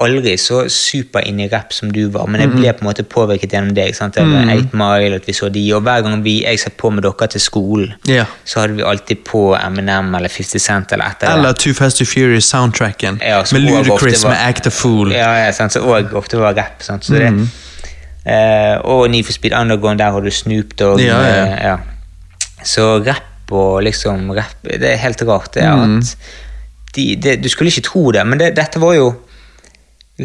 aldri 0.00 0.36
så 0.38 0.60
super 0.70 1.24
inn 1.26 1.40
i 1.42 1.48
rapp 1.50 1.72
som 1.74 1.90
du 1.90 2.04
var, 2.14 2.26
men 2.30 2.40
jeg 2.40 2.50
ble 2.52 2.70
på 2.72 2.84
en 2.84 2.86
måte 2.86 3.02
påvirket 3.02 3.50
gjennom 3.50 3.74
deg. 3.74 3.94
sant? 3.96 4.14
Det 4.14 4.22
var 4.22 4.46
8 4.46 4.70
Mile, 4.78 5.16
at 5.18 5.26
vi 5.26 5.32
så 5.34 5.48
de, 5.50 5.64
og 5.74 5.82
hver 5.82 6.02
gang 6.06 6.22
vi, 6.22 6.36
jeg 6.44 6.60
satt 6.62 6.76
på 6.78 6.90
med 6.94 7.02
dere 7.02 7.26
til 7.28 7.40
skolen, 7.42 7.94
Ja. 8.06 8.24
så 8.46 8.60
hadde 8.60 8.76
vi 8.78 8.82
alltid 8.86 9.24
på 9.26 9.56
Eminem 9.58 10.14
eller 10.14 10.28
50 10.28 10.58
Cent 10.62 10.92
eller 10.92 11.04
etter 11.10 11.32
Eller 11.34 11.52
Too 11.52 11.74
Fast 11.74 11.98
to 11.98 12.04
Furious-soundtracken 12.04 13.18
Ja, 13.22 13.42
med 13.52 13.60
Ludacris 13.66 14.22
med 14.24 14.36
Act 14.38 14.66
a 14.66 14.70
Fool. 14.70 15.10
Ja, 15.12 15.32
ja 15.46 15.52
sant? 15.52 15.72
så 15.72 15.80
òg 15.82 16.12
ofte 16.14 16.38
var 16.38 16.54
rapp. 16.54 16.80
Sant? 16.82 17.02
Så 17.04 17.18
det, 17.18 17.30
Mm. 17.32 17.48
Eh, 18.26 18.76
og 18.84 19.10
Need 19.10 19.24
for 19.24 19.32
Speed 19.32 19.52
Underground, 19.54 19.98
der 19.98 20.10
har 20.12 20.20
du 20.20 20.30
Snoop 20.30 20.74
Dogg. 20.78 21.00
Ja, 21.00 21.20
ja. 21.22 21.72
eh. 21.74 21.78
Så 22.64 22.98
rapp 23.06 23.52
og 23.54 23.82
liksom 23.86 24.30
rapp 24.36 24.62
Det 24.66 24.82
er 24.92 24.96
helt 25.00 25.22
rart, 25.22 25.54
det. 25.54 25.62
Mm. 25.64 25.98
at 25.98 26.16
de, 26.96 27.16
de, 27.16 27.36
Du 27.36 27.48
skulle 27.48 27.70
ikke 27.70 27.86
tro 27.86 28.10
det, 28.12 28.26
men 28.26 28.38
det, 28.40 28.56
dette 28.56 28.80
var 28.80 28.94
jo 28.98 29.12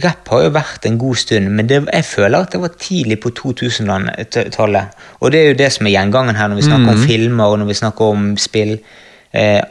Rapp 0.03 0.27
har 0.33 0.41
jo 0.47 0.49
vært 0.55 0.85
en 0.89 0.95
god 0.97 1.15
stund, 1.21 1.51
men 1.53 1.67
det, 1.69 1.83
jeg 1.93 2.05
føler 2.05 2.39
at 2.47 2.51
det 2.51 2.61
var 2.63 2.71
tidlig 2.81 3.19
på 3.21 3.29
2000-tallet. 3.29 4.95
Og 5.21 5.31
det 5.31 5.39
er 5.39 5.51
jo 5.51 5.57
det 5.59 5.67
som 5.75 5.85
er 5.85 5.93
gjengangen 5.93 6.35
her 6.35 6.47
når 6.49 6.55
vi 6.55 6.65
snakker 6.65 6.87
Mm. 6.87 6.89
om 6.95 7.03
filmer 7.07 7.45
og 7.45 7.59
når 7.59 7.65
vi 7.69 7.73
snakker 7.77 8.05
om 8.15 8.23
spill. 8.37 8.79
Eh, 9.33 9.61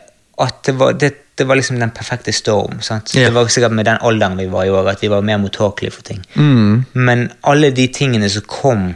at 0.41 0.55
det 0.67 0.79
var, 0.79 0.93
det, 0.93 1.11
det 1.39 1.47
var 1.49 1.57
liksom 1.57 1.79
den 1.81 1.91
perfekte 1.91 2.33
storm. 2.33 2.81
Sant? 2.85 3.15
Ja. 3.17 3.29
Det 3.29 3.35
var 3.35 3.49
sikkert 3.49 3.73
med 3.73 3.89
den 3.89 4.01
alderen 4.01 4.37
vi 4.39 4.47
var 4.53 4.65
i 4.69 4.71
år, 4.71 4.91
at 4.93 5.03
vi 5.03 5.09
var 5.09 5.25
mer 5.25 5.41
mottakelige 5.41 5.95
for 5.95 6.03
ting. 6.03 6.21
Mm. 6.35 6.85
Men 6.93 7.31
alle 7.43 7.71
de 7.71 7.87
tingene 7.89 8.29
som 8.31 8.45
kom 8.49 8.93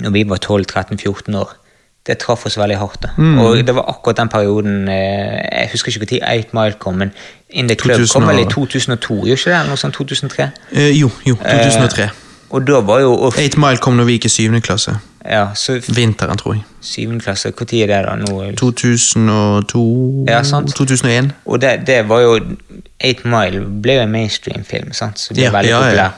når 0.00 0.14
vi 0.14 0.22
var 0.28 0.40
12-13-14 0.40 1.36
år, 1.36 1.50
det 2.06 2.16
traff 2.22 2.46
oss 2.48 2.56
veldig 2.58 2.78
hardt. 2.80 3.04
Mm. 3.18 3.38
Og 3.38 3.66
det 3.66 3.74
var 3.76 3.90
akkurat 3.92 4.16
den 4.16 4.30
perioden 4.32 4.88
eh, 4.88 5.36
Jeg 5.60 5.68
husker 5.72 5.92
ikke 5.92 6.20
når 6.20 6.38
8 6.38 6.56
Mile 6.56 6.78
kom, 6.80 6.94
men 6.94 7.12
In 7.50 7.68
The 7.68 7.76
Club 7.76 8.00
2000 8.00 8.14
kom 8.14 8.28
vel 8.28 8.40
i 8.40 8.48
2002, 8.48 9.14
gjør 9.26 9.36
ikke 9.36 9.50
det? 9.50 9.56
Eller 9.58 9.68
noe 9.68 9.80
sånt? 9.80 9.94
2003? 9.94 10.48
Eh, 10.72 10.92
jo, 10.96 11.10
jo, 11.26 11.36
2003. 11.36 12.08
Og 12.50 12.66
da 12.66 12.80
var 12.82 13.00
jo 13.00 13.12
og, 13.14 13.32
8 13.38 13.58
Mile 13.62 13.78
kom 13.78 13.94
når 13.98 14.04
vi 14.08 14.16
gikk 14.18 14.24
i 14.26 14.32
syvende 14.34 14.60
klasse. 14.64 14.96
Ja, 15.24 15.50
så 15.54 15.76
Vinteren, 15.94 16.38
tror 16.40 16.54
jeg. 16.56 16.62
syvende 16.80 17.20
klasse, 17.22 17.50
når 17.52 17.66
er 17.82 17.86
det 17.86 17.98
da? 18.08 18.14
Nå, 18.16 18.38
2002 18.58 19.82
Ja, 20.28 20.42
sant. 20.42 20.72
2001. 20.74 21.30
Og 21.44 21.60
det, 21.60 21.74
det 21.86 22.00
var 22.08 22.20
jo 22.24 22.32
8 23.04 23.28
Mile 23.28 23.60
ble 23.84 23.98
jo 23.98 24.06
en 24.06 24.10
mainstream-film, 24.14 24.92
sant? 24.96 25.18
så 25.20 25.34
det 25.34 25.44
ble 25.44 25.44
Ja, 25.44 25.52
veldig 25.58 25.70
ja, 25.70 25.78
ja. 25.78 25.84
populær. 25.84 26.10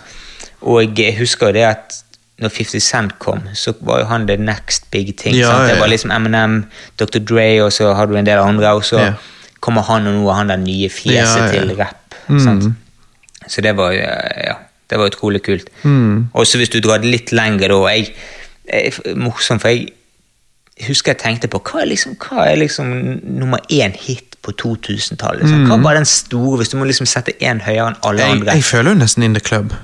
Og 0.62 0.98
jeg 0.98 1.16
husker 1.18 1.46
jo 1.50 1.52
det 1.58 1.66
at 1.68 1.98
når 2.42 2.48
50 2.56 2.80
Cent 2.82 3.18
kom, 3.22 3.42
så 3.54 3.72
var 3.80 4.00
jo 4.00 4.04
han 4.10 4.26
the 4.26 4.36
next 4.36 4.88
big 4.90 5.12
thing. 5.18 5.36
Ja, 5.36 5.50
sant? 5.50 5.68
ja, 5.68 5.74
Det 5.74 5.80
var 5.80 5.86
liksom 5.92 6.10
Eminem, 6.10 6.64
Dr. 6.98 7.18
Dre, 7.18 7.62
og 7.64 7.72
så 7.72 7.92
har 7.94 8.06
du 8.06 8.16
en 8.16 8.26
del 8.26 8.38
andre, 8.38 8.72
og 8.72 8.84
så 8.84 9.12
kommer 9.60 9.82
han 9.86 10.06
og 10.06 10.14
nå 10.16 10.28
er 10.30 10.34
han 10.40 10.48
det 10.50 10.58
nye 10.64 10.88
fjeset 10.90 11.52
til 11.52 11.74
rap. 11.78 12.14
Mm. 12.28 12.74
Så 13.48 13.60
det 13.60 13.76
var, 13.76 13.92
jo 13.92 14.00
ja, 14.46 14.54
det 14.92 15.00
var 15.00 15.10
utrolig 15.10 15.40
kult. 15.46 15.70
Mm. 15.88 16.28
Og 16.36 16.46
så 16.46 16.60
hvis 16.60 16.70
du 16.72 16.78
drar 16.84 17.00
det 17.02 17.10
litt 17.10 17.32
lenger, 17.34 17.72
da 17.72 17.80
jeg, 17.94 18.12
jeg, 18.68 19.16
Morsomt, 19.18 19.62
for 19.64 19.72
jeg 19.72 19.88
husker 20.88 21.12
jeg 21.14 21.20
tenkte 21.22 21.48
på 21.52 21.60
hva 21.68 21.82
er 21.82 21.88
liksom, 21.92 22.14
hva 22.20 22.46
er 22.50 22.60
liksom 22.62 22.92
nummer 23.38 23.60
én 23.72 23.94
hit 23.96 24.36
på 24.42 24.52
2000-tallet? 24.58 25.44
Liksom? 25.44 25.66
Hva 25.70 25.76
var 25.84 25.94
den 25.98 26.08
store, 26.08 26.56
hvis 26.60 26.72
du 26.72 26.78
må 26.80 26.86
liksom 26.88 27.06
sette 27.06 27.34
én 27.40 27.60
høyere 27.62 27.92
enn 27.92 27.98
alle 28.02 28.22
Mm. 28.22 28.28
Jeg, 28.28 28.38
andre? 28.40 28.54
jeg 28.58 28.64
føler 28.68 28.90
jo 28.94 29.00
nesten 29.02 29.22
In 29.26 29.34
The 29.36 29.42
Club. 29.44 29.74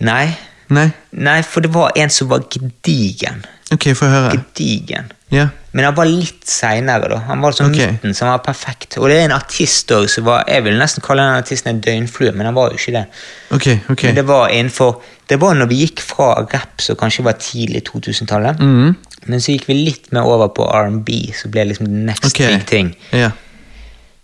Nei, 0.00 0.34
Nei? 0.68 0.88
nei, 1.12 1.40
for 1.46 1.62
det 1.62 1.70
var 1.74 1.92
en 1.96 2.10
som 2.10 2.28
var 2.28 2.42
gedigen. 2.50 3.44
Ok, 3.72 3.90
få 3.94 4.08
høre. 4.10 4.32
Gedigen. 4.38 5.12
Ja. 5.34 5.48
Men 5.72 5.84
han 5.84 5.94
var 5.96 6.06
litt 6.06 6.44
seinere, 6.48 7.08
da. 7.10 7.16
Han 7.26 7.42
var 7.42 7.52
sånn 7.56 7.72
okay. 7.74 7.96
midten, 7.96 8.14
så 8.14 8.28
han 8.28 8.36
var 8.36 8.44
perfekt. 8.46 8.94
Og 9.00 9.08
det 9.10 9.16
er 9.18 9.24
en 9.26 9.34
artist 9.34 9.90
òg 9.92 10.06
som 10.08 10.24
var 10.28 10.44
Jeg 10.48 10.62
vil 10.64 10.78
nesten 10.78 11.02
kalle 11.04 11.24
den 11.26 11.40
artisten 11.42 11.72
en 11.72 11.80
døgnflue, 11.82 12.30
men 12.32 12.46
han 12.46 12.54
var 12.54 12.70
jo 12.70 12.78
ikke 12.78 12.94
det. 12.94 13.02
Okay, 13.50 13.80
okay. 13.90 14.08
Men 14.08 14.20
det 14.20 14.26
var 14.28 14.48
innenfor 14.54 15.02
Det 15.28 15.40
var 15.42 15.56
når 15.58 15.66
vi 15.66 15.80
gikk 15.82 16.00
fra 16.06 16.28
rap, 16.52 16.80
som 16.80 16.96
kanskje 16.96 17.24
var 17.26 17.34
tidlig 17.42 17.82
2000-tallet, 17.88 18.60
Mhm. 18.62 18.94
men 19.26 19.40
så 19.42 19.56
gikk 19.56 19.66
vi 19.66 19.74
litt 19.74 20.12
mer 20.12 20.22
over 20.22 20.52
på 20.54 20.62
R&B, 20.70 21.32
så 21.34 21.50
ble 21.50 21.64
det 21.64 21.72
liksom 21.72 21.86
the 21.86 21.92
next 22.06 22.26
okay. 22.30 22.52
big 22.54 22.66
thing. 22.66 22.92
Ja. 23.10 23.32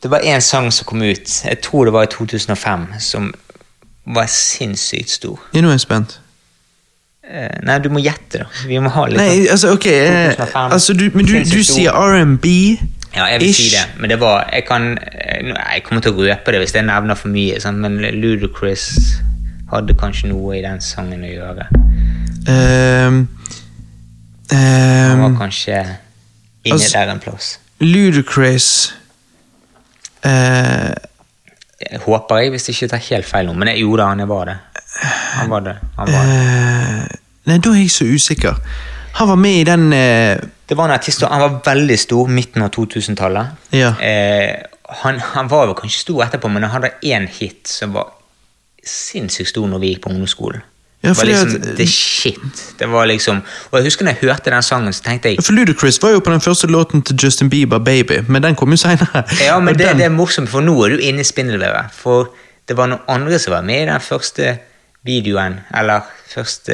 Det 0.03 0.11
var 0.11 0.23
en 0.23 0.41
sang 0.41 0.70
som 0.70 0.87
kom 0.87 1.03
ut, 1.03 1.27
jeg 1.45 1.61
tror 1.61 1.85
det 1.85 1.93
var 1.93 2.07
i 2.07 2.07
2005, 2.07 2.87
som 3.01 3.33
var 4.07 4.27
sinnssykt 4.31 5.11
stor. 5.11 5.41
Ja, 5.53 5.61
nå 5.61 5.69
er 5.69 5.73
jeg 5.73 5.81
spent. 5.81 6.20
Eh, 7.23 7.59
nei, 7.62 7.77
du 7.78 7.86
må 7.94 8.01
gjette, 8.03 8.40
da. 8.43 8.47
Vi 8.66 8.81
må 8.82 8.90
ha 8.90 9.05
litt 9.07 9.20
Nei, 9.20 9.44
altså, 9.47 9.77
ok 9.77 9.85
eh, 9.86 10.40
altså, 10.59 10.90
du, 10.99 11.05
Men 11.15 11.28
du, 11.28 11.36
du 11.47 11.61
sier 11.62 11.94
R&B 11.94 12.47
Ja, 13.15 13.28
jeg 13.31 13.39
vil 13.44 13.53
Ish. 13.53 13.61
si 13.61 13.69
det, 13.70 13.85
men 14.03 14.11
det 14.11 14.16
var 14.19 14.49
Jeg 14.51 14.65
kan 14.66 14.89
eh, 14.99 15.53
Jeg 15.53 15.85
kommer 15.86 16.03
til 16.03 16.16
å 16.19 16.27
røpe 16.27 16.51
det 16.51 16.65
hvis 16.65 16.74
jeg 16.74 16.82
nevner 16.89 17.15
for 17.20 17.31
mye, 17.31 17.61
sånn, 17.62 17.78
men 17.85 18.01
Ludacris 18.19 18.89
hadde 19.70 19.94
kanskje 19.97 20.32
noe 20.32 20.57
i 20.59 20.65
den 20.65 20.82
sangen 20.85 21.23
å 21.24 21.31
gjøre. 21.31 21.65
Ehm, 22.51 23.23
Han 24.51 25.23
var 25.23 25.31
ehm, 25.31 25.39
kanskje 25.39 25.78
inni 25.78 26.74
altså- 26.74 26.93
der 26.99 27.12
en 27.15 27.23
plass. 27.23 27.55
Ludacris 27.81 28.69
uh, 30.27 30.93
håper 32.05 32.43
jeg, 32.43 32.53
hvis 32.53 32.69
jeg 32.69 32.77
ikke 32.77 32.90
tar 32.93 33.07
helt 33.09 33.31
feil 33.31 33.49
nå, 33.49 33.57
men 33.57 33.73
jeg 33.73 33.81
gjorde 33.86 34.11
han, 34.11 34.20
jeg 34.23 34.31
var 34.31 34.51
det. 34.51 34.59
Han 35.01 35.51
var 35.51 35.60
det. 35.60 35.77
Han 35.97 36.12
var 36.12 36.27
det. 36.27 36.39
eh, 36.39 37.19
Nei, 37.51 37.59
da 37.59 37.70
er 37.74 37.81
jeg 37.81 37.90
så 37.90 38.05
usikker. 38.06 38.59
Han 39.19 39.28
var 39.28 39.36
med 39.36 39.60
i 39.60 39.64
den 39.64 39.93
eh, 39.93 40.39
Det 40.69 40.77
var 40.78 40.85
en 40.89 40.94
artist, 40.94 41.23
han 41.28 41.40
var 41.40 41.60
veldig 41.66 41.98
stor 41.98 42.28
midten 42.28 42.62
av 42.62 42.70
2000-tallet. 42.73 43.47
Ja. 43.77 43.93
Eh, 44.01 44.62
han, 45.02 45.19
han 45.35 45.48
var 45.48 45.66
jo 45.66 45.74
kanskje 45.74 46.01
stor 46.05 46.23
etterpå, 46.27 46.48
men 46.52 46.62
han 46.62 46.70
hadde 46.77 46.93
én 47.05 47.27
hit 47.28 47.66
som 47.69 47.93
var 47.97 48.12
sinnssykt 48.86 49.48
stor 49.52 49.66
når 49.70 49.78
vi 49.82 49.93
gikk 49.93 50.05
på 50.06 50.10
ungdomsskolen. 50.12 50.62
Ja, 51.02 51.10
det 51.10 51.19
var 51.19 51.27
liksom 51.27 51.74
the 51.77 51.86
shit. 51.90 52.39
Det 52.78 52.86
var 52.86 53.06
liksom, 53.10 53.40
og 53.70 53.78
jeg 53.78 53.89
husker 53.89 54.06
når 54.06 54.14
jeg 54.14 54.28
hørte 54.28 54.51
den 54.55 54.62
sangen, 54.62 54.93
så 54.94 55.02
tenkte 55.02 55.32
jeg 55.32 55.43
For 55.43 55.52
Ludacris 55.56 55.98
var 56.02 56.12
jo 56.14 56.20
på 56.23 56.31
den 56.31 56.40
første 56.44 56.69
låten 56.70 57.02
til 57.02 57.16
Justin 57.24 57.51
Bieber, 57.51 57.78
'Baby', 57.82 58.20
men 58.28 58.43
den 58.43 58.55
kom 58.55 58.70
jo 58.70 58.77
seinere. 58.78 59.24
Ja, 59.43 59.59
men 59.59 59.74
det, 59.78 59.89
det 59.98 60.05
er 60.06 60.14
morsomt, 60.14 60.48
for 60.51 60.60
nå 60.62 60.77
er 60.85 60.94
du 60.94 61.02
inne 61.02 61.20
i 61.20 61.27
spindelvevet. 61.27 61.90
For 61.97 62.31
det 62.69 62.77
var 62.77 62.86
noen 62.93 63.02
andre 63.09 63.39
som 63.43 63.51
var 63.56 63.62
med 63.66 63.82
i 63.82 63.89
den 63.90 64.01
første 64.01 64.59
videoen, 65.05 65.61
eller 65.74 66.01
først 66.31 66.66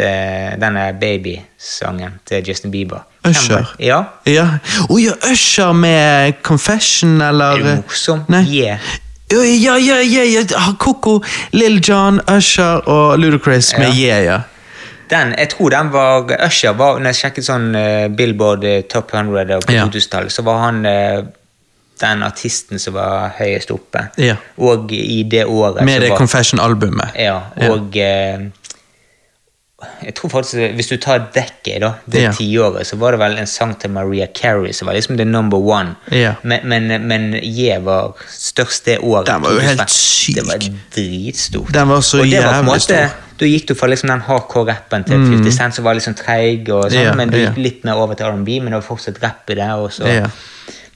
denne 0.60 0.82
babysangen 1.00 2.18
til 2.28 2.44
Justin 2.48 2.70
Bieber. 2.70 3.00
Usher. 3.26 3.74
Ja. 3.80 4.02
Ja. 4.26 4.46
Å 4.88 4.98
ja, 5.00 5.14
Usher 5.32 5.72
med 5.72 6.34
'Confession', 6.42 7.22
eller 7.24 7.56
Er 7.56 7.62
det 7.64 7.76
morsomt? 7.82 8.28
Nei. 8.28 8.44
Yeah. 8.46 8.78
Ja, 9.32 9.76
ja, 9.76 10.00
ja, 10.00 10.22
ja, 10.24 10.42
Koko, 10.78 11.22
Lill 11.52 11.82
John, 11.88 12.20
Usher 12.36 12.88
og 12.88 13.18
Ludacris 13.18 13.74
med 13.78 13.92
Ja. 13.92 13.94
Yeah, 13.94 14.24
ja. 14.24 14.38
Den, 15.10 15.34
jeg 15.38 15.48
tror 15.48 15.68
den 15.70 15.92
var 15.92 16.46
Usher 16.46 16.72
var, 16.72 16.98
Når 16.98 17.12
jeg 17.12 17.14
sjekket 17.16 17.44
sånn 17.44 17.68
uh, 17.76 18.08
Billboard 18.12 18.64
eh, 18.64 18.82
Top 18.88 19.12
100 19.14 19.60
på 19.64 19.72
Ja. 19.72 19.84
2000-tallet, 19.88 20.32
så 20.32 20.44
var 20.44 20.58
han 20.66 20.86
eh, 20.86 21.22
den 22.00 22.22
artisten 22.22 22.78
som 22.82 22.94
var 22.94 23.34
høyest 23.38 23.70
oppe. 23.74 24.06
Ja. 24.18 24.36
Og 24.58 24.92
i 24.92 25.22
det 25.30 25.44
året 25.46 25.84
Med 25.84 26.02
det 26.02 26.12
Confession-albumet. 26.18 27.14
Ja, 27.18 27.40
og 27.70 27.96
eh, 27.96 28.48
jeg 30.02 30.14
tror 30.18 30.30
faktisk, 30.32 30.74
Hvis 30.74 30.88
du 30.90 30.96
tar 30.96 31.28
dekket, 31.34 31.80
da, 31.84 31.92
det 32.10 32.22
Ja. 32.22 32.32
tiåret, 32.32 32.86
så 32.86 32.96
var 32.98 33.12
det 33.12 33.20
vel 33.20 33.38
en 33.38 33.46
sang 33.46 33.76
til 33.78 33.90
Maria 33.90 34.26
Carey 34.26 34.72
som 34.72 34.86
var 34.86 34.94
liksom 34.94 35.16
the 35.16 35.24
number 35.24 35.58
one. 35.58 35.94
Ja. 36.10 36.34
Men, 36.42 36.60
men, 36.64 37.06
men 37.06 37.34
Je 37.42 37.78
var 37.84 38.12
størst 38.28 38.84
det 38.86 38.98
året. 38.98 39.26
Den 39.26 39.42
var 39.42 39.52
jo 39.52 39.60
helt 39.60 39.90
syk. 39.90 40.34
Det 40.34 40.46
var 40.46 40.58
dritstort. 40.96 41.72
Den 41.74 41.88
var 41.88 42.00
så 42.00 42.24
jævlig 42.24 42.80
stor. 42.80 43.14
Da 43.38 43.46
gikk 43.46 43.68
du 43.68 43.74
fra 43.78 43.86
liksom 43.86 44.10
den 44.10 44.20
hardcore-rappen 44.26 45.04
til 45.06 45.14
50 45.14 45.52
Cent, 45.54 45.74
som 45.74 45.84
var 45.84 45.94
liksom 45.94 46.14
treig, 46.18 46.68
og 46.74 46.90
sånn, 46.90 47.04
Ja, 47.04 47.14
men 47.14 47.30
du 47.30 47.36
ja. 47.38 47.52
gikk 47.52 47.58
litt 47.62 47.84
mer 47.84 47.94
over 48.02 48.14
til 48.18 48.26
R&B, 48.26 48.58
men 48.60 48.72
det 48.72 48.80
var 48.80 48.88
fortsatt 48.88 49.22
rapp 49.22 49.50
i 49.50 49.54
det. 49.54 49.68
Og 49.78 49.92
så. 49.92 50.02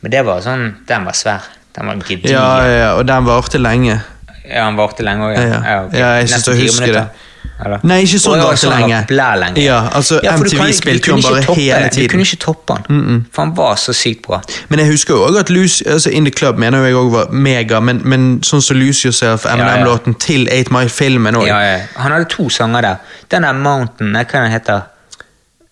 Ja. 0.03 0.07
Men 0.07 0.11
det 0.11 0.23
var 0.27 0.41
sånn, 0.43 0.71
den 0.89 1.05
var 1.07 1.15
svær. 1.15 1.51
Den 1.73 1.87
var 1.89 2.01
gedigen. 2.03 2.35
Ja, 2.35 2.47
ja, 2.67 2.79
ja, 2.79 2.95
og 2.99 3.07
den 3.07 3.25
varte 3.25 3.59
lenge. 3.63 4.01
Ja, 4.43 4.67
den 4.67 4.77
varte 4.77 5.05
lenge 5.07 5.29
òg, 5.31 5.37
ja. 5.39 5.45
Ja. 5.47 5.77
okay. 5.87 6.01
Ja, 6.01 6.09
jeg 6.19 6.33
syns 6.33 6.49
jeg 6.51 6.65
husker 6.67 6.89
minutter. 6.89 7.07
det. 7.07 7.29
Eller? 7.63 7.85
Nei, 7.87 8.01
ikke 8.03 8.19
sånn 8.19 8.41
ja, 8.41 8.47
varte 8.49 8.61
sånn 8.65 8.75
lenge. 8.75 8.99
lenge. 9.39 9.63
Ja, 9.63 9.79
altså, 9.95 10.19
ja, 10.25 10.35
MTV 10.35 10.73
spilte 10.75 11.13
jo 11.13 11.15
han 11.15 11.23
bare 11.23 11.43
toppe 11.47 11.61
hele 11.61 11.89
tiden. 11.95 12.09
Du 12.09 12.13
kunne 12.17 12.27
ikke 12.27 12.41
toppe 12.43 12.77
han, 12.77 13.25
for 13.31 13.45
han 13.45 13.55
var 13.57 13.79
så 13.79 13.95
sykt 13.95 14.27
bra. 14.27 14.41
Men 14.73 14.83
jeg 14.83 14.91
husker 14.91 15.15
jo 15.15 15.23
også 15.29 15.45
at 15.45 15.53
Lucy, 15.55 15.87
altså 15.87 16.11
In 16.11 16.27
The 16.27 16.35
Club 16.35 16.59
mener 16.59 16.83
jeg 16.89 16.99
òg 16.99 17.13
var 17.15 17.31
mega, 17.31 17.79
men, 17.81 18.03
men 18.03 18.31
sånn 18.47 18.65
som 18.67 18.81
Lose 18.83 19.07
Yourself, 19.07 19.47
MNM-låten 19.47 20.19
til 20.19 20.49
8 20.51 20.75
Mile-filmen 20.75 21.39
òg. 21.39 21.47
Ja, 21.47 21.61
ja. 21.63 21.79
Han 22.03 22.17
hadde 22.17 22.27
to 22.35 22.49
sanger 22.51 22.83
der. 22.89 23.15
Den 23.31 23.47
der 23.47 23.55
Mountain, 23.55 24.19
hva 24.19 24.43
den 24.43 24.51
heter 24.59 24.89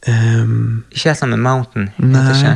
Um, 0.09 0.85
Ikke 0.91 1.11
helt 1.11 1.19
sammen 1.19 1.37
med 1.37 1.45
Mountain? 1.45 1.91
Nei. 2.01 2.23
ikke? 2.33 2.55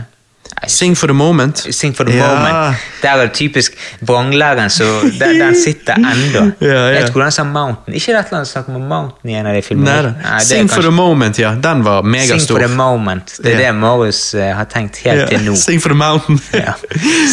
Sing 0.66 0.94
for 0.96 1.06
the 1.10 1.14
Moment. 1.14 1.58
Sing 1.74 1.92
for 1.96 2.04
the 2.04 2.16
Ja. 2.16 2.28
moment. 2.34 2.76
Der 3.02 3.08
er 3.10 3.26
det 3.26 3.32
typisk 3.36 3.72
vranglæren, 4.00 4.70
så 4.70 4.84
den, 5.18 5.54
sitter 5.64 5.94
enda. 5.94 6.44
Ja, 6.60 6.68
ja. 6.72 7.00
Jeg 7.00 7.10
tror 7.12 7.22
den 7.22 7.30
sa 7.32 7.44
Mountain. 7.44 7.94
Ikke 7.94 8.12
det 8.12 8.18
et 8.20 8.26
eller 8.30 8.38
annet 8.38 8.48
snakk 8.48 8.68
om 8.68 8.80
Mountain 8.88 9.30
i 9.30 9.34
en 9.40 9.46
av 9.46 9.54
de 9.54 9.62
filmene? 9.62 10.14
Nei, 10.22 10.38
Sing 10.40 10.68
for 10.70 10.76
kanskje- 10.76 10.82
the 10.82 10.90
Moment, 10.90 11.38
ja. 11.38 11.50
Den 11.54 11.84
var 11.84 12.00
Sing 12.02 12.10
megastor. 12.12 12.54
for 12.58 12.66
the 12.66 12.74
moment. 12.76 13.36
Det 13.42 13.46
er 13.54 13.60
yeah. 13.60 13.72
det 13.74 13.80
Marius 13.80 14.22
uh, 14.34 14.40
har 14.56 14.64
tenkt 14.64 14.96
helt 15.04 15.18
yeah. 15.18 15.28
til 15.28 15.44
nå. 15.50 15.54
Sing 15.56 15.82
for 15.82 15.88
the 15.92 15.98
Mountain. 15.98 16.40
Ja. 16.64 16.72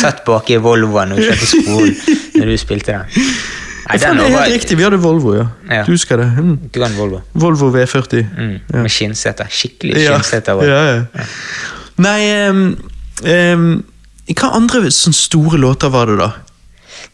Satt 0.02 0.26
bak 0.26 0.50
i 0.50 0.56
Volvoen 0.60 1.12
og 1.16 1.20
kjørte 1.24 1.48
skolen 1.48 1.96
når 2.36 2.46
du 2.52 2.58
spilte 2.58 2.92
den. 2.92 3.24
Nei, 3.92 3.98
den 3.98 4.18
det 4.18 4.26
er 4.28 4.32
var 4.32 4.46
helt 4.46 4.54
riktig, 4.56 4.78
vi 4.78 4.84
hadde 4.84 5.00
Volvo, 5.04 5.34
ja. 5.36 5.46
Ja. 5.70 5.82
Du 5.84 5.92
husker 5.92 6.18
det? 6.22 6.28
Mm. 6.38 6.54
grønn 6.74 6.94
Volvo. 6.98 7.22
Volvo 7.34 7.72
V40. 7.76 8.22
Mm, 8.38 8.54
Ja. 8.74 8.82
Med 8.86 8.90
skinnseter. 8.92 9.46
Skikkelig 9.52 9.98
Ja, 10.04 10.14
skinnseter. 10.18 10.54
også. 10.54 10.70
ja, 10.70 10.96
ja. 10.96 11.26
Nei 12.02 12.50
um, 12.50 12.62
um, 13.26 13.66
Hva 14.32 14.52
andre 14.58 14.92
sånne 14.94 15.18
store 15.18 15.60
låter 15.62 15.92
var 15.94 16.12
det, 16.12 16.20
da? 16.22 16.32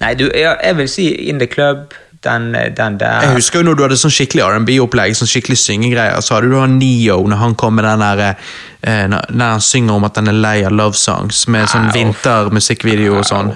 Nei, 0.04 0.14
du, 0.20 0.28
jeg, 0.28 0.58
jeg 0.64 0.78
vil 0.78 0.90
si 0.92 1.08
In 1.32 1.40
The 1.42 1.48
Club, 1.50 1.96
den, 2.24 2.52
den 2.78 2.98
der 3.00 3.24
Jeg 3.26 3.38
husker 3.38 3.62
jo 3.62 3.70
når 3.70 3.78
du 3.78 3.84
hadde 3.86 4.00
sånn 4.02 4.14
skikkelig 4.14 4.44
R&B-opplegg, 4.46 5.16
sånn 5.18 5.30
skikkelig 5.30 5.58
syngegreier, 5.62 6.20
så 6.26 6.38
hadde 6.38 6.52
du 6.52 6.58
han 6.60 6.78
Neo 6.82 7.22
når 7.30 7.42
han 7.42 7.56
kom 7.60 7.78
med 7.78 7.88
den 7.88 8.04
der 8.04 8.24
eh, 8.28 9.06
når 9.08 9.44
han 9.44 9.64
synger 9.64 9.98
om 9.98 10.08
at 10.08 10.20
han 10.20 10.32
er 10.32 10.38
lei 10.38 10.58
av 10.68 10.76
love 10.76 10.98
songs, 10.98 11.46
med 11.52 11.70
sånn 11.72 11.90
vintermusikkvideo 11.96 13.20
og 13.22 13.26
sånn. 13.28 13.54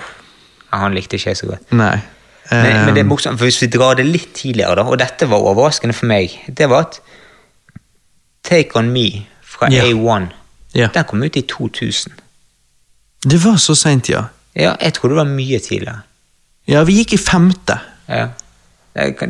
Han 0.71 0.95
likte 0.95 1.19
ikke 1.19 1.33
jeg 1.33 1.41
så 1.41 1.51
godt. 1.51 1.67
Nei. 1.75 1.95
Men, 2.51 2.85
men 2.85 2.95
det 2.95 2.99
er 2.99 3.05
Um, 3.05 3.11
morsomt, 3.13 3.39
for 3.39 3.47
hvis 3.47 3.61
vi 3.61 3.69
drar 3.71 3.95
det 3.95 4.05
litt 4.07 4.33
tidligere, 4.35 4.75
da, 4.81 4.83
og 4.91 4.99
dette 4.99 5.27
var 5.31 5.45
overraskende 5.51 5.95
for 5.95 6.09
meg, 6.11 6.33
det 6.47 6.67
var 6.71 6.89
at 6.89 6.99
Take 8.43 8.75
On 8.75 8.89
Me 8.91 9.05
fra 9.45 9.69
yeah. 9.71 9.87
A1, 9.87 10.31
yeah. 10.75 10.91
den 10.91 11.07
kom 11.07 11.23
ut 11.23 11.37
i 11.39 11.45
2000. 11.47 12.17
Det 13.23 13.43
var 13.45 13.55
så 13.61 13.75
seint, 13.75 14.09
ja. 14.09 14.21
Ja, 14.55 14.73
jeg 14.81 14.93
trodde 14.93 15.15
det 15.15 15.17
var 15.25 15.29
mye 15.35 15.59
tidligere. 15.59 15.99
Ja, 16.67 16.83
vi 16.83 16.93
gikk 17.01 17.13
i 17.13 17.17
femte. 17.17 17.77
Ja. 18.09 18.27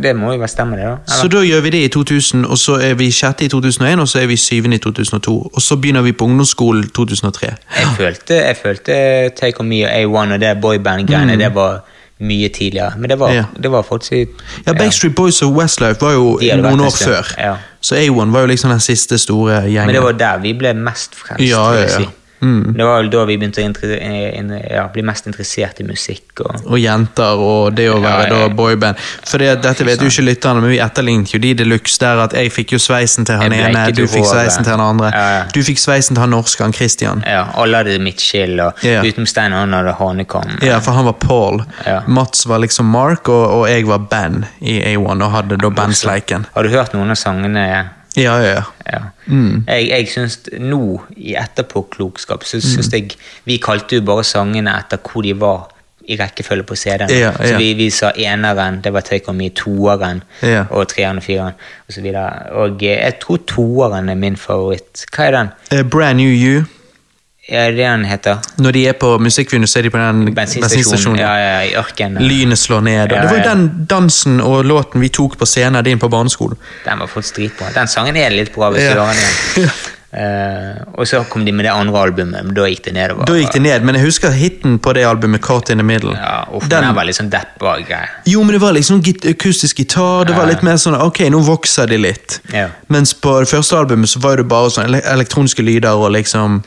Det, 0.02 0.16
må 0.18 0.32
jo 0.34 0.40
være 0.42 0.48
stemme, 0.50 0.78
det, 0.78 0.86
da. 0.88 0.96
Så 1.22 1.28
da 1.30 1.44
gjør 1.46 1.62
vi 1.62 1.70
det 1.70 1.84
i 1.86 1.88
2000, 1.94 2.46
og 2.50 2.58
så 2.58 2.80
er 2.82 2.96
vi 2.98 3.12
sjette 3.14 3.46
i 3.46 3.50
2001, 3.52 4.00
og 4.02 4.08
så 4.10 4.20
er 4.24 4.26
vi 4.32 4.38
syvende 4.42 4.76
i 4.80 4.82
2002. 4.82 5.36
Og 5.54 5.62
så 5.62 5.76
begynner 5.78 6.02
vi 6.02 6.12
på 6.18 6.26
ungdomsskolen 6.26 6.88
2003. 6.90 7.52
Jeg 7.78 7.88
følte, 7.98 8.34
jeg 8.42 8.58
følte 8.64 8.96
Take 9.38 9.60
On 9.62 9.70
Me 9.70 9.84
og 9.86 9.92
A1 9.92 10.34
og 10.34 10.40
det 10.42 10.56
boyband-greiene, 10.64 11.38
det 11.38 11.52
var 11.56 11.84
mye 12.20 12.50
tidligere. 12.50 12.94
Men 12.98 13.10
det 13.10 13.20
var, 13.20 13.30
Mm. 13.30 13.36
Ja. 13.36 13.46
det 13.64 13.72
var 13.72 13.82
faktisk 13.82 14.28
Ja, 14.68 14.74
Backstreet 14.74 15.16
Boys 15.16 15.42
og 15.42 15.54
Westlife 15.58 16.02
var 16.02 16.12
jo 16.12 16.40
noen 16.42 16.80
år 16.80 16.90
før. 16.98 17.34
ja. 17.38 17.56
Så 17.82 17.96
A1 17.96 18.32
var 18.32 18.40
jo 18.42 18.46
liksom 18.48 18.70
den 18.70 18.80
siste 18.80 19.18
store 19.18 19.62
gjengen. 19.62 19.86
Men 19.86 19.96
det 19.96 20.04
var 20.04 20.12
der 20.12 20.38
vi 20.42 20.54
ble 20.54 20.74
mest 20.74 21.16
frelst, 21.16 21.50
Ja, 21.50 21.72
ja, 21.74 21.82
ja. 22.00 22.06
Mm. 22.42 22.74
Det 22.78 22.86
var 22.86 22.98
vel 23.02 23.10
da 23.14 23.24
vi 23.30 23.38
begynte 23.38 23.62
å 23.62 23.90
eh, 23.96 24.66
ja, 24.74 24.88
bli 24.94 25.04
mest 25.06 25.28
interessert 25.30 25.80
i 25.80 25.86
musikk. 25.86 26.42
Og, 26.42 26.64
Og 26.66 26.80
jenter 26.82 27.38
og 27.42 27.76
det 27.78 27.86
å 27.92 28.00
være 28.02 28.24
Ja, 28.28 28.30
da 28.48 28.50
boyband. 28.56 28.98
For 29.30 29.38
det, 29.42 29.52
dette 29.62 29.86
vet 29.86 30.02
jo 30.02 30.10
ikke 30.10 30.26
lytterne, 30.26 30.64
men 30.64 30.74
vi 30.74 30.80
etterlignet 30.82 31.34
jo 31.36 31.40
de 31.44 31.54
de 31.62 31.68
luxe 31.68 32.00
der 32.02 32.24
at 32.26 32.34
jeg 32.38 32.52
fikk 32.54 32.74
jo 32.76 32.80
sveisen 32.82 33.28
til 33.30 33.38
han 33.38 33.54
ene, 33.54 33.86
du 33.94 34.04
fikk 34.08 34.26
sveisen 34.26 34.66
til 34.66 34.74
han 34.74 34.82
andre. 34.82 35.12
Ja. 35.14 35.44
Du 35.54 35.62
fikk 35.66 35.80
sveisen 35.82 36.18
til 36.18 36.24
han 36.26 36.34
norske, 36.34 36.64
han 36.66 36.74
Christian. 36.74 37.24
ja, 37.28 37.46
alle 37.56 37.78
hadde 37.84 38.00
midtskill, 38.02 38.60
og 38.60 38.84
Ja. 38.84 39.04
utenom 39.06 39.28
Stein 39.30 39.52
han 39.54 39.74
hadde 39.74 39.94
hanekam. 40.00 40.58
Ja, 40.62 40.80
for 40.80 40.92
han 40.98 41.06
var 41.06 41.14
Paul. 41.22 41.64
Mats 42.08 42.46
var 42.48 42.60
liksom 42.60 42.86
Mark, 42.90 43.30
og, 43.30 43.46
og 43.62 43.70
jeg 43.70 43.86
var 43.88 44.00
Ben 44.10 44.46
i 44.62 44.80
A1 44.96 45.22
og 45.22 45.32
hadde 45.32 45.58
da 45.62 45.70
bandsleiken. 45.70 46.46
Har 46.56 46.64
du 46.64 46.70
hørt 46.70 46.94
noen 46.94 47.12
av 47.14 47.20
sangene? 47.20 47.68
Ja, 48.20 48.38
ja, 48.44 48.56
ja. 48.56 48.64
Ja. 48.92 49.02
Mm. 49.26 49.64
Jeg, 49.68 49.88
jeg 49.90 50.08
syns 50.12 50.40
nå, 50.60 51.02
i 51.16 51.36
etterpåklokskap, 51.40 52.44
så 52.44 52.60
syns 52.60 52.90
jeg 52.92 53.14
Vi 53.48 53.58
kalte 53.64 54.00
jo 54.00 54.02
bare 54.08 54.26
sangene 54.28 54.74
etter 54.80 55.00
hvor 55.00 55.24
de 55.24 55.32
var 55.40 55.70
i 56.10 56.18
rekkefølge 56.20 56.66
på 56.68 56.76
CD-en. 56.76 57.12
Ja. 57.14 57.32
Så 57.38 57.56
vi, 57.62 57.72
vi 57.78 57.88
sa 57.94 58.12
eneren, 58.18 58.82
det 58.84 58.92
var 58.94 59.06
Take 59.08 59.30
On 59.32 59.38
Me, 59.38 59.50
toeren, 59.56 60.24
og 60.70 60.88
treeren 60.92 61.22
og 61.22 61.24
fireren 61.24 61.56
osv. 61.90 62.08
Og 62.52 62.84
eh, 62.84 62.98
jeg 62.98 63.18
tror 63.22 63.42
toeren 63.48 64.10
er 64.10 64.20
min 64.20 64.36
favoritt. 64.40 65.06
Hva 65.14 65.30
er 65.30 65.38
den? 65.38 65.52
Eh, 65.72 65.84
Brand 65.86 66.20
New 66.20 66.34
You. 66.34 66.66
Ja, 67.50 67.64
den 67.74 68.04
heter? 68.06 68.38
Når 68.62 68.72
de 68.76 68.82
er 68.88 68.94
på 69.02 69.16
musikkvideoen, 69.20 69.68
så 69.68 69.80
er 69.80 69.88
de 69.88 69.90
på 69.90 69.98
den 69.98 70.34
Bensinstasjonen. 70.38 71.18
Ja, 71.20 71.32
ja, 71.42 71.56
i 71.66 71.72
ørkenen. 71.80 72.22
Lynet 72.22 72.60
slår 72.62 72.84
ned. 72.86 73.12
Og 73.12 73.18
Ja, 73.18 73.22
det 73.24 73.32
var 73.32 73.40
jo 73.40 73.48
den 73.50 73.86
dansen 73.90 74.42
og 74.42 74.62
låten 74.70 75.02
vi 75.02 75.10
tok 75.10 75.38
på 75.42 75.46
scenen 75.50 75.84
din 75.84 76.00
på 76.00 76.08
barneskolen. 76.10 76.58
Den 76.86 77.00
var 77.02 77.08
fått 77.10 77.34
dritbra. 77.36 77.72
Den 77.74 77.88
sangen 77.90 78.16
er 78.16 78.30
litt 78.30 78.54
bra. 78.54 78.70
hvis 78.72 78.84
Ja. 78.84 78.94
du 78.94 79.00
hører 79.00 79.14
den 79.18 79.64
igjen. 79.64 79.72
uh, 80.14 81.00
og 81.00 81.08
så 81.08 81.24
kom 81.30 81.44
de 81.46 81.52
med 81.52 81.66
det 81.66 81.72
andre 81.74 81.98
albumet, 82.06 82.46
men 82.46 82.54
da 82.54 82.68
gikk 82.70 82.84
det 82.86 82.94
nedover. 82.94 83.26
Da 83.26 83.34
gikk 83.34 83.54
det 83.54 83.62
ned, 83.66 83.82
men 83.90 83.96
jeg 83.96 84.06
husker 84.06 84.32
hiten 84.38 84.78
på 84.80 84.94
det 84.94 85.04
albumet, 85.08 85.42
Caught 85.42 85.72
in 85.72 85.78
the 85.82 85.84
Middle. 85.84 86.14
Ja, 86.14 86.46
uff, 86.54 86.70
Den- 86.70 86.84
den 86.84 86.96
var 86.96 87.06
litt 87.06 87.16
sånn 87.18 87.32
deppa. 87.32 87.80
Jo, 88.26 88.44
men 88.44 88.52
det 88.54 88.62
var 88.62 88.74
liksom 88.74 89.02
git 89.02 89.26
akustisk 89.26 89.78
gitar, 89.82 90.26
det 90.28 90.36
var 90.36 90.46
litt 90.46 90.62
mer 90.62 90.78
sånn 90.78 90.94
ok, 91.02 91.20
nå 91.32 91.42
vokser 91.42 91.88
de 91.88 91.98
litt. 91.98 92.40
Ja. 92.54 92.68
Mens 92.88 93.14
på 93.14 93.40
det 93.40 93.50
første 93.50 93.76
albumet 93.82 94.10
så 94.10 94.20
var 94.22 94.36
det 94.38 94.48
bare 94.48 94.70
sånn 94.70 94.94
elektroniske 95.02 95.64
lyder 95.66 95.90
og 95.98 96.12
liksom 96.12 96.64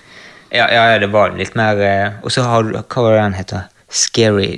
Ja, 0.55 0.69
ja, 0.71 0.85
ja, 0.93 0.99
det 1.03 1.11
var 1.13 1.35
litt 1.35 1.57
mer 1.59 1.81
eh, 1.83 2.11
Og 2.23 2.31
så 2.31 2.45
har 2.47 2.63
du 2.63 2.77
Hva 2.79 3.03
var 3.03 3.17
det 3.17 3.23
den 3.25 3.35
heter? 3.41 3.65
Scary 3.91 4.51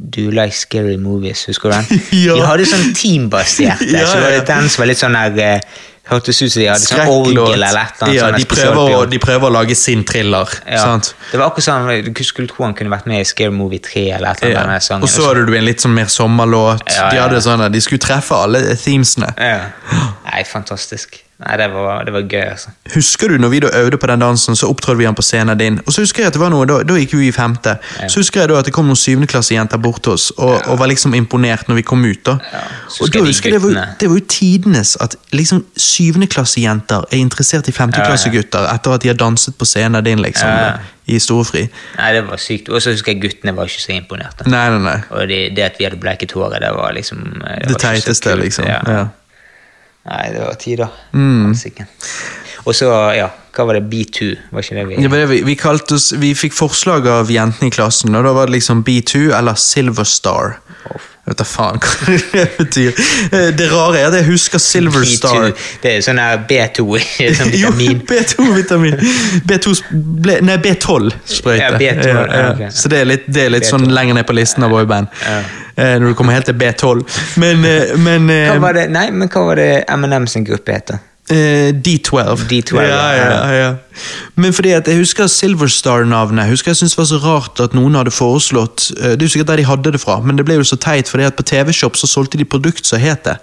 Do 0.00 0.22
you 0.22 0.30
like 0.32 0.54
scary 0.56 0.96
movies? 0.96 1.42
Husker 1.50 1.70
du 1.70 1.76
den? 1.76 2.02
Ja. 2.24 2.34
De 2.38 2.46
hadde 2.46 2.66
sånn 2.70 2.92
teambasert 2.96 3.82
Ja, 3.92 4.06
så 4.08 4.20
var 4.22 4.30
det 4.36 4.44
den 4.48 4.68
som 4.70 4.84
var 4.84 4.88
litt 4.92 5.00
sånn 5.02 5.16
der 5.18 5.40
eh, 5.44 5.80
Hørtes 6.10 6.40
ut 6.42 6.50
som 6.50 6.58
de 6.62 6.66
hadde 6.66 6.82
sånn 6.82 7.06
orgel 7.12 7.62
eller 7.62 7.84
et 7.86 8.00
eller 8.00 8.08
annet. 8.08 8.16
Ja, 8.16 8.30
de 8.34 8.46
prøver, 8.50 8.94
å, 8.96 9.02
de 9.06 9.18
prøver 9.22 9.46
å 9.46 9.52
lage 9.54 9.76
sin 9.78 10.00
thriller. 10.08 10.48
ja. 10.66 10.80
sant? 10.82 11.12
Det 11.30 11.38
var 11.38 11.52
akkurat 11.52 11.66
sånn 11.68 12.08
Du 12.16 12.22
skulle 12.26 12.50
tro 12.50 12.64
han 12.64 12.74
kunne 12.74 12.90
vært 12.90 13.06
med 13.06 13.22
i 13.22 13.28
Scary 13.28 13.52
Movie 13.54 13.78
3 13.84 14.02
eller 14.16 14.32
et 14.32 14.42
eller 14.42 14.56
Ja. 14.56 14.64
annet. 14.64 14.82
sangen. 14.82 15.04
Og 15.06 15.12
så 15.12 15.28
hadde 15.28 15.44
du 15.46 15.54
en 15.54 15.68
litt 15.68 15.84
sånn 15.84 15.94
mer 15.94 16.10
sommerlåt. 16.10 16.82
Ja, 16.96 17.10
De 17.12 17.20
ja. 17.20 17.28
hadde 17.28 17.38
sånn 17.44 17.62
at 17.62 17.70
de 17.76 17.82
skulle 17.84 18.02
treffe 18.02 18.34
alle 18.42 18.64
themesene. 18.80 19.30
ja. 19.38 19.68
Nei, 20.32 20.42
fantastisk. 20.50 21.20
Nei, 21.40 21.54
det 21.56 21.66
var, 21.72 22.02
det 22.04 22.12
var 22.12 22.20
gøy, 22.28 22.42
altså. 22.52 22.68
Husker 22.94 23.28
du 23.32 23.38
når 23.40 23.48
vi 23.48 23.60
da 23.64 23.68
øvde 23.80 23.96
på 23.96 24.06
den 24.10 24.20
dansen, 24.20 24.56
så 24.56 24.68
opptrådte 24.68 24.98
vi 24.98 25.06
den 25.06 25.14
på 25.16 25.22
scenen 25.24 25.56
din. 25.58 25.78
Og 25.86 25.92
så 25.96 26.02
husker 26.04 26.22
jeg 26.22 26.26
at 26.28 26.36
det 26.36 26.40
var 26.42 26.50
noe, 26.52 26.66
da, 26.68 26.82
da 26.84 26.98
gikk 27.00 27.14
vi 27.16 27.28
i 27.30 27.32
femte. 27.32 27.78
Så 28.12 28.20
husker 28.20 28.42
jeg 28.42 28.50
da 28.52 28.58
at 28.60 28.68
det 28.68 28.74
kom 28.76 28.84
noen 28.90 28.98
syvendeklassejenter 29.00 29.80
bort 29.80 30.02
til 30.04 30.12
oss, 30.18 30.26
og, 30.36 30.58
og 30.68 30.78
var 30.82 30.90
liksom 30.92 31.14
imponert 31.16 31.64
når 31.70 31.80
vi 31.80 31.86
kom 31.88 32.04
ut. 32.04 32.20
da. 32.28 32.36
Ja. 32.52 32.60
og 33.00 33.12
da 33.14 33.22
husker 33.24 33.50
jeg 33.50 33.56
det 33.56 33.62
var, 33.64 33.72
jo- 33.72 33.96
det 34.00 34.10
var 34.12 34.20
jo 34.20 34.26
tidenes 34.28 34.96
at 35.00 35.16
liksom 35.32 35.64
syvendeklassejenter 35.76 37.04
er 37.10 37.16
interessert 37.22 37.68
i 37.68 37.72
femteklassegutter 37.72 38.68
etter 38.74 38.94
at 38.96 39.02
de 39.04 39.08
har 39.12 39.18
danset 39.20 39.56
på 39.58 39.64
scenen 39.68 40.04
din, 40.04 40.20
liksom. 40.22 40.48
Ja, 40.48 40.66
ja. 40.74 40.96
I 41.10 41.18
storefri. 41.18 41.64
Nei, 41.98 42.10
det 42.14 42.20
var 42.28 42.38
sykt. 42.38 42.68
Og 42.70 42.82
så 42.84 42.92
husker 42.94 43.10
jeg 43.16 43.22
guttene 43.24 43.54
var 43.56 43.66
ikke 43.66 43.82
så 43.82 43.96
imponerte. 43.96 44.44
Nei, 44.46 44.66
nei, 44.70 44.78
nei. 44.84 44.98
Og 45.10 45.24
det, 45.26 45.40
det 45.56 45.64
at 45.64 45.80
vi 45.80 45.88
hadde 45.88 45.98
bleket 45.98 46.30
håret, 46.36 46.60
det 46.62 46.70
var 46.76 46.92
liksom 46.94 47.24
Det, 47.40 47.56
Det 47.64 47.72
var 47.72 47.80
teiteste, 47.82 48.36
liksom 48.38 48.68
liksom. 48.68 48.92
Ja. 48.92 49.00
Nei, 50.08 50.32
det 50.32 50.40
var 50.40 50.54
tider. 50.60 50.88
Mm. 51.12 51.54
Og 52.70 52.76
så, 52.78 52.86
ja, 53.18 53.26
hva 53.56 53.64
var 53.66 53.80
det? 53.80 53.86
B2? 53.90 54.30
Var 54.54 54.62
ikke 54.62 54.76
det 54.78 54.86
vi 54.92 54.98
Det 55.02 55.10
var 55.10 55.24
det 55.24 55.28
vi, 55.32 55.38
vi, 55.48 55.54
kalte 55.58 55.96
oss, 55.98 56.12
vi 56.22 56.28
fikk 56.38 56.54
forslag 56.54 57.08
av 57.10 57.30
jentene 57.34 57.66
i 57.66 57.74
klassen, 57.74 58.14
og 58.14 58.22
da 58.28 58.34
var 58.36 58.46
det 58.46 58.60
liksom 58.60 58.84
B2 58.86 59.30
eller 59.34 59.58
Silver 59.58 60.06
Star. 60.06 60.60
Off. 60.90 61.08
Jeg 61.20 61.34
vet 61.34 61.40
da 61.42 61.44
faen 61.46 61.80
hva 61.82 62.14
det 62.32 62.44
betyr. 62.56 63.00
Eh, 63.36 63.48
Det 63.58 63.66
rare 63.72 63.98
er 64.00 64.06
at 64.08 64.14
jeg 64.20 64.26
husker 64.30 64.62
Silver 64.62 65.04
Star. 65.06 65.50
B2. 65.50 65.66
Det 65.82 65.92
er 65.96 66.06
sånn 66.06 66.22
her 66.22 66.40
B2, 66.48 66.86
sånn 67.40 67.52
Jo. 67.64 67.74
B2-vitamin. 67.76 68.96
B2 69.50 69.74
ble, 70.24 70.38
nei, 70.46 70.56
B12-sprøyte. 70.64 71.60
Ja, 71.60 71.74
B12, 71.74 72.08
ja, 72.14 72.46
ok. 72.54 72.64
Så 72.74 72.90
det 72.94 73.02
er 73.02 73.10
litt, 73.12 73.28
det 73.28 73.44
er 73.48 73.52
litt 73.56 73.68
sånn 73.68 73.90
lenger 73.94 74.20
ned 74.20 74.30
på 74.30 74.38
listen 74.38 74.66
av 74.66 74.72
boyband. 74.74 75.10
Ja. 75.26 75.42
Eh, 75.74 75.98
Når 76.00 76.14
du 76.14 76.18
kommer 76.22 76.38
helt 76.38 76.48
til 76.48 76.58
B12. 76.62 77.04
Men, 77.42 77.66
eh, 77.66 77.92
men 77.98 78.30
Hva 78.30 78.58
var 78.70 78.78
det, 78.78 78.88
nei, 78.94 79.08
men 79.10 79.28
hva 79.30 79.44
var 79.50 79.60
det 79.60 79.70
M&M 79.90 80.30
sin 80.30 80.46
gruppe 80.48 80.78
heter? 80.78 81.02
Eh, 81.30 81.70
D12. 81.74 82.48
D12, 82.50 82.80
ja, 82.82 83.12
ja, 83.14 83.52
ja. 83.54 83.74
Men 84.34 84.52
fordi 84.52 84.70
at 84.74 84.88
jeg 84.88 84.96
husker 84.98 85.26
Silver 85.26 85.68
Star-navnet. 85.70 86.44
Jeg 86.44 86.50
husker 86.50 86.70
jeg 86.70 86.76
syntes 86.76 86.94
det 86.96 86.98
var 86.98 87.08
så 87.10 87.18
rart 87.22 87.60
at 87.62 87.74
noen 87.76 87.94
hadde 87.94 88.10
foreslått 88.14 88.88
eh, 88.96 89.12
Det 89.12 89.22
er 89.22 89.28
jo 89.28 89.32
sikkert 89.34 89.50
der 89.52 89.60
de 89.60 89.66
hadde 89.68 89.92
det 89.94 90.00
fra, 90.02 90.16
men 90.24 90.38
det 90.38 90.46
ble 90.48 90.56
jo 90.58 90.64
så 90.66 90.78
teit, 90.80 91.10
fordi 91.10 91.28
at 91.28 91.36
på 91.38 91.44
TV-shop 91.46 91.98
så 92.00 92.08
solgte 92.10 92.40
de 92.40 92.46
produkt 92.48 92.86
som 92.88 92.98
het 93.02 93.28
det. 93.28 93.36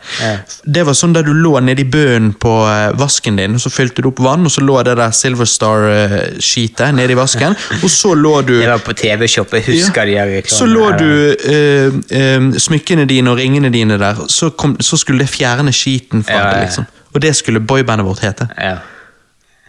Det 0.65 0.83
var 0.87 0.97
sånn 0.97 1.15
der 1.15 1.23
du 1.27 1.31
lå 1.35 1.53
nedi 1.63 1.85
bøen 1.87 2.33
på 2.35 2.57
eh, 2.67 2.89
vasken 2.99 3.39
din, 3.39 3.55
og 3.55 3.63
så 3.63 3.71
fylte 3.71 4.03
du 4.03 4.11
opp 4.11 4.19
vann, 4.25 4.43
og 4.49 4.51
så 4.51 4.65
lå 4.65 4.81
det 4.87 4.97
der 4.99 5.15
Silverstar-skitet 5.21 6.97
nedi 6.97 7.15
vasken, 7.19 7.55
og 7.83 7.87
så 7.93 8.11
lå 8.17 8.35
du 8.47 8.55
Det 8.57 8.73
var 8.73 8.83
på 8.83 8.97
TV-shop, 8.97 9.55
jeg 9.61 9.67
husker 9.71 10.11
de 10.11 10.19
reklamene. 10.19 10.59
så 10.59 10.67
lå 10.67 10.91
du 10.99 11.09
eh, 11.53 12.03
eh, 12.19 12.51
smykkene 12.67 13.07
dine 13.07 13.31
og 13.31 13.39
ringene 13.39 13.71
dine 13.71 13.99
der, 14.01 14.25
så, 14.27 14.51
kom, 14.51 14.75
så 14.83 14.99
skulle 14.99 15.23
det 15.23 15.31
fjerne 15.31 15.71
skiten 15.71 16.27
fra 16.27 16.43
det. 16.51 16.67
liksom. 16.67 16.91
Og 17.13 17.21
det 17.21 17.35
skulle 17.35 17.59
boybandet 17.59 18.05
vårt 18.05 18.19
hete. 18.25 18.49
Ja. 18.57 18.77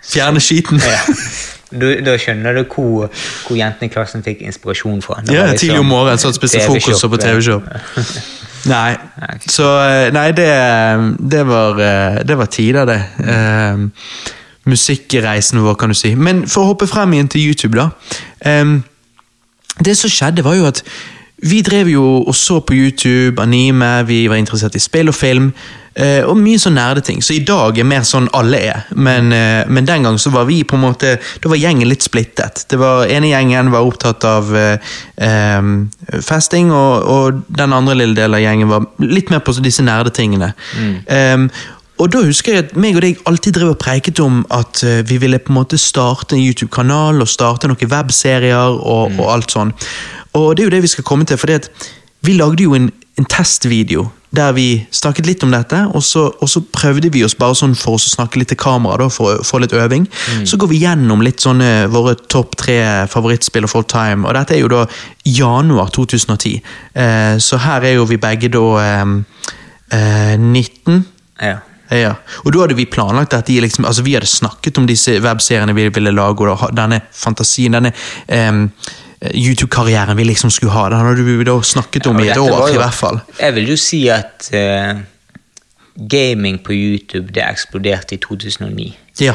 Fjerne 0.05 0.40
skiten. 0.40 0.81
ja. 0.85 1.01
Du, 1.69 1.85
da 2.01 2.15
skjønner 2.16 2.56
du 2.56 2.62
hvor, 2.65 3.10
hvor 3.44 3.56
jentene 3.59 3.90
i 3.90 3.93
klassen 3.93 4.23
fikk 4.24 4.40
inspirasjon 4.48 5.02
fra. 5.05 5.19
Ja, 5.28 5.51
liksom 5.51 5.59
tidlig 5.60 5.82
om 5.82 5.90
morgenen 5.93 6.20
sånn 6.23 6.32
spiste 6.36 6.62
frokost 6.65 7.05
på. 7.05 7.19
TV-shop. 7.20 7.66
Nei, 8.73 8.97
så 9.47 9.66
eh, 9.85 10.09
Nei, 10.16 10.31
det, 10.35 10.48
det 11.31 11.44
var 11.47 11.78
eh, 11.78 12.16
Det 12.27 12.39
var 12.40 12.48
tider, 12.51 12.89
det. 12.89 12.98
Eh, 13.20 13.85
musikkreisen 14.69 15.60
vår, 15.65 15.77
kan 15.81 15.93
du 15.93 15.97
si. 15.97 16.15
Men 16.16 16.47
for 16.48 16.65
å 16.65 16.73
hoppe 16.73 16.89
frem 16.89 17.15
igjen 17.16 17.31
til 17.32 17.52
YouTube, 17.52 17.78
da. 17.78 17.89
Um, 18.44 18.81
det 19.85 19.94
som 19.97 20.10
skjedde, 20.12 20.44
var 20.44 20.59
jo 20.59 20.66
at 20.69 20.82
vi 21.48 21.60
drev 21.62 21.89
jo 21.93 22.05
og 22.27 22.35
så 22.35 22.59
på 22.66 22.74
YouTube, 22.74 23.40
anime, 23.43 24.02
vi 24.09 24.24
var 24.28 24.40
interessert 24.40 24.77
i 24.77 24.82
spill 24.82 25.12
og 25.12 25.16
film. 25.16 25.52
Eh, 25.99 26.23
og 26.27 26.39
mye 26.39 26.59
sånn 26.61 26.77
nerdeting. 26.79 27.23
Så 27.25 27.35
i 27.37 27.45
dag 27.47 27.79
er 27.79 27.87
mer 27.89 28.05
sånn 28.07 28.29
alle 28.37 28.61
er. 28.70 28.85
Men, 28.95 29.33
eh, 29.35 29.65
men 29.69 29.89
den 29.89 30.07
gang 30.07 30.19
så 30.20 30.33
var 30.35 30.47
vi 30.49 30.62
på 30.65 30.79
en 30.79 30.85
måte 30.87 31.16
Da 31.19 31.49
var 31.49 31.59
gjengen 31.59 31.89
litt 31.89 32.03
splittet. 32.03 32.65
Det 32.70 32.79
var 32.79 33.07
ene 33.07 33.33
gjengen 33.33 33.73
var 33.75 33.87
opptatt 33.87 34.25
av 34.25 34.55
eh, 34.57 34.79
eh, 35.16 36.20
festing, 36.25 36.70
og, 36.73 37.09
og 37.09 37.43
den 37.49 37.73
andre 37.73 37.97
lille 37.99 38.16
delen 38.19 38.39
av 38.39 38.45
gjengen 38.45 38.70
var 38.70 38.87
litt 39.03 39.31
mer 39.31 39.43
på 39.45 39.57
disse 39.62 39.83
nerdetingene. 39.83 40.53
Um, 41.09 41.49
og 41.99 42.12
da 42.15 42.20
husker 42.23 42.55
jeg 42.55 42.65
at 42.65 42.77
meg 42.79 42.97
og 42.97 43.03
deg 43.03 43.23
alltid 43.27 43.57
drev 43.57 43.73
og 43.73 43.81
preiket 43.83 44.20
om 44.23 44.45
at 44.55 44.85
vi 45.09 45.16
ville 45.19 45.41
på 45.43 45.51
en 45.51 45.57
måte 45.59 45.81
starte 45.83 46.37
en 46.37 46.45
YouTube-kanal 46.45 47.19
og 47.19 47.31
starte 47.31 47.66
noen 47.66 47.91
webserier 47.91 48.77
og, 48.77 49.19
og 49.19 49.33
alt 49.33 49.57
sånn. 49.57 49.73
Og 50.39 50.53
det 50.55 50.62
er 50.62 50.69
jo 50.69 50.75
det 50.77 50.85
vi 50.85 50.93
skal 50.93 51.07
komme 51.09 51.27
til, 51.27 51.41
for 51.41 51.51
vi 52.27 52.37
lagde 52.39 52.62
jo 52.62 52.77
en, 52.79 52.87
en 53.19 53.27
testvideo 53.27 54.07
der 54.30 54.52
vi 54.52 54.86
snakket 54.92 55.26
litt 55.26 55.44
om 55.46 55.52
dette, 55.52 55.80
og 55.96 56.02
så, 56.05 56.26
og 56.28 56.50
så 56.50 56.60
prøvde 56.60 57.10
vi 57.12 57.22
oss 57.24 57.36
bare 57.38 57.56
sånn 57.56 57.76
for 57.78 57.96
oss 57.96 58.10
å 58.10 58.14
snakke 58.16 58.40
litt 58.40 58.50
til 58.52 58.60
kamera, 58.60 58.98
da, 59.00 59.09
for 59.12 59.38
å 59.38 59.46
få 59.46 59.60
litt 59.62 59.72
øving. 59.76 60.05
Så 60.48 60.59
går 60.60 60.72
vi 60.72 60.82
gjennom 60.82 61.22
litt 61.24 61.40
sånne 61.44 61.88
våre 61.92 62.14
topp 62.28 62.59
tre 62.60 62.78
favorittspill 63.09 63.68
of 63.68 63.76
all 63.78 63.86
time, 63.88 64.28
og 64.28 64.36
dette 64.36 64.56
er 64.56 64.62
jo 64.62 64.72
da 64.72 64.84
januar 65.24 65.92
2010. 65.96 66.60
Eh, 66.92 67.38
så 67.40 67.62
her 67.64 67.88
er 67.88 67.96
jo 67.96 68.09
vi 68.09 68.20
begge 68.20 68.52
da 68.52 68.66
eh, 68.82 69.16
eh, 69.96 70.36
19. 70.36 71.02
Ja. 71.40 71.56
Ja, 71.88 72.10
og 72.44 72.52
da 72.52 72.66
hadde 72.66 72.76
vi 72.76 72.84
planlagt 72.84 73.32
at 73.32 73.48
de 73.48 73.62
liksom, 73.64 73.86
altså 73.88 74.02
vi 74.05 74.12
hadde 74.12 74.28
snakket 74.28 74.76
om 74.76 74.84
disse 74.84 75.14
webseriene 75.24 75.72
vi 75.72 75.86
ville 75.88 76.12
lage, 76.12 76.44
og 76.44 76.74
denne 76.76 77.00
fantasien, 77.16 77.72
denne 77.78 77.94
em, 78.28 78.66
YouTube-karrieren 79.35 80.16
vi 80.16 80.24
liksom 80.28 80.51
skulle 80.51 80.73
ha, 80.73 80.89
den 80.93 80.99
hadde 81.03 81.24
du 81.27 81.45
da 81.45 81.57
snakket 81.62 82.07
om 82.07 82.19
ja, 82.20 82.24
i 82.24 82.28
et 82.35 82.39
år, 82.39 82.69
jo- 82.69 82.74
i 82.74 82.78
hvert 82.78 82.95
fall. 82.95 83.20
Jeg 83.40 83.55
vil 83.57 83.69
jo 83.73 83.77
si 83.77 84.05
at 84.15 84.51
uh, 84.55 85.01
gaming 85.99 86.61
på 86.62 86.73
YouTube 86.73 87.32
det 87.35 87.43
eksploderte 87.43 88.15
i 88.15 88.19
2009. 88.23 88.93
Ja, 89.19 89.32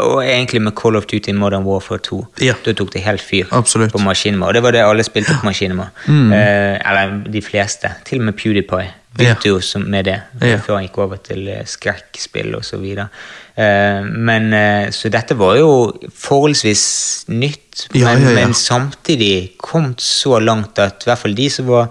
Og 0.00 0.22
egentlig 0.24 0.62
med 0.62 0.72
Call 0.72 0.96
of 0.96 1.04
Duty 1.04 1.34
Modern 1.36 1.64
Warfare 1.68 1.98
2. 1.98 2.22
Ja. 2.40 2.54
Da 2.64 2.72
tok 2.72 2.94
det 2.94 3.02
helt 3.04 3.20
fyr 3.20 3.44
Absolutt. 3.52 3.92
på 3.92 3.98
Maskinema. 4.00 4.46
Og 4.48 4.54
det 4.54 4.62
var 4.64 4.72
det 4.72 4.80
alle 4.80 5.04
spilte 5.04 5.34
på 5.36 5.44
Maskinema. 5.50 5.90
Mm. 6.06 6.30
Uh, 6.32 6.38
eller 6.38 7.18
de 7.32 7.42
fleste. 7.44 7.90
Til 8.08 8.18
og 8.22 8.30
med 8.30 8.32
PewDiePie 8.40 8.88
Begynte 9.16 9.48
jo 9.48 9.60
med 9.86 10.04
det, 10.04 10.20
Ja. 10.40 10.58
før 10.58 10.76
han 10.76 10.86
gikk 10.86 10.98
over 10.98 11.16
til 11.16 11.48
eh, 11.48 11.64
skrekkspill 11.64 12.54
videre. 12.80 13.08
Eh, 13.56 14.02
men, 14.04 14.52
eh, 14.52 14.90
så 14.90 15.10
dette 15.10 15.36
var 15.36 15.56
jo 15.56 15.92
forholdsvis 16.12 17.26
nytt, 17.28 17.88
Ja, 17.94 18.14
men, 18.14 18.22
ja, 18.22 18.28
ja. 18.30 18.34
men 18.34 18.54
samtidig 18.54 19.56
kommet 19.58 20.00
så 20.00 20.38
langt 20.40 20.78
at 20.78 21.02
i 21.02 21.10
hvert 21.10 21.18
fall 21.18 21.34
de 21.34 21.48
som 21.50 21.66
var 21.66 21.88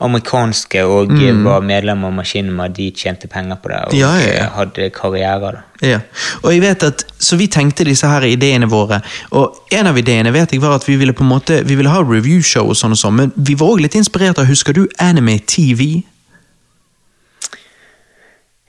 amerikanske 0.00 0.82
og 0.86 1.10
mm. 1.10 1.40
var 1.44 1.64
medlemmer 1.66 2.12
av 2.12 2.14
Maskinema, 2.20 2.68
de 2.70 2.90
tjente 2.94 3.26
penger 3.30 3.58
på 3.62 3.72
det 3.72 3.78
og. 3.88 3.94
Ja, 3.98 4.12
ja, 4.22 4.34
ja. 4.36 4.44
hadde 4.54 4.90
karrierer. 4.94 5.58
da. 5.58 6.00
Og 6.42 6.52
jeg 6.52 6.62
vet 6.62 6.82
at, 6.86 7.04
Så 7.18 7.36
vi 7.36 7.48
tenkte 7.50 7.84
disse 7.84 8.06
her 8.06 8.22
ideene 8.22 8.68
våre, 8.70 9.00
og 9.34 9.58
en 9.74 9.90
av 9.90 9.98
ideene 9.98 10.30
vet 10.32 10.52
jeg 10.54 10.62
var 10.62 10.76
at 10.78 10.86
vi 10.86 10.94
ville 10.96 11.12
på 11.12 11.24
en 11.24 11.32
måte, 11.32 11.64
vi 11.66 11.74
ville 11.74 11.90
ha 11.90 12.02
reviewshow 12.02 12.70
og 12.70 12.78
sånn 12.78 12.94
og 12.94 13.00
sånn, 13.00 13.16
men 13.18 13.32
vi 13.34 13.56
var 13.58 13.74
også 13.74 13.82
litt 13.82 13.98
inspirert 13.98 14.38
av 14.38 14.46
Husker 14.46 14.72
du 14.72 14.86
Anime 15.02 15.40
TV? 15.40 16.04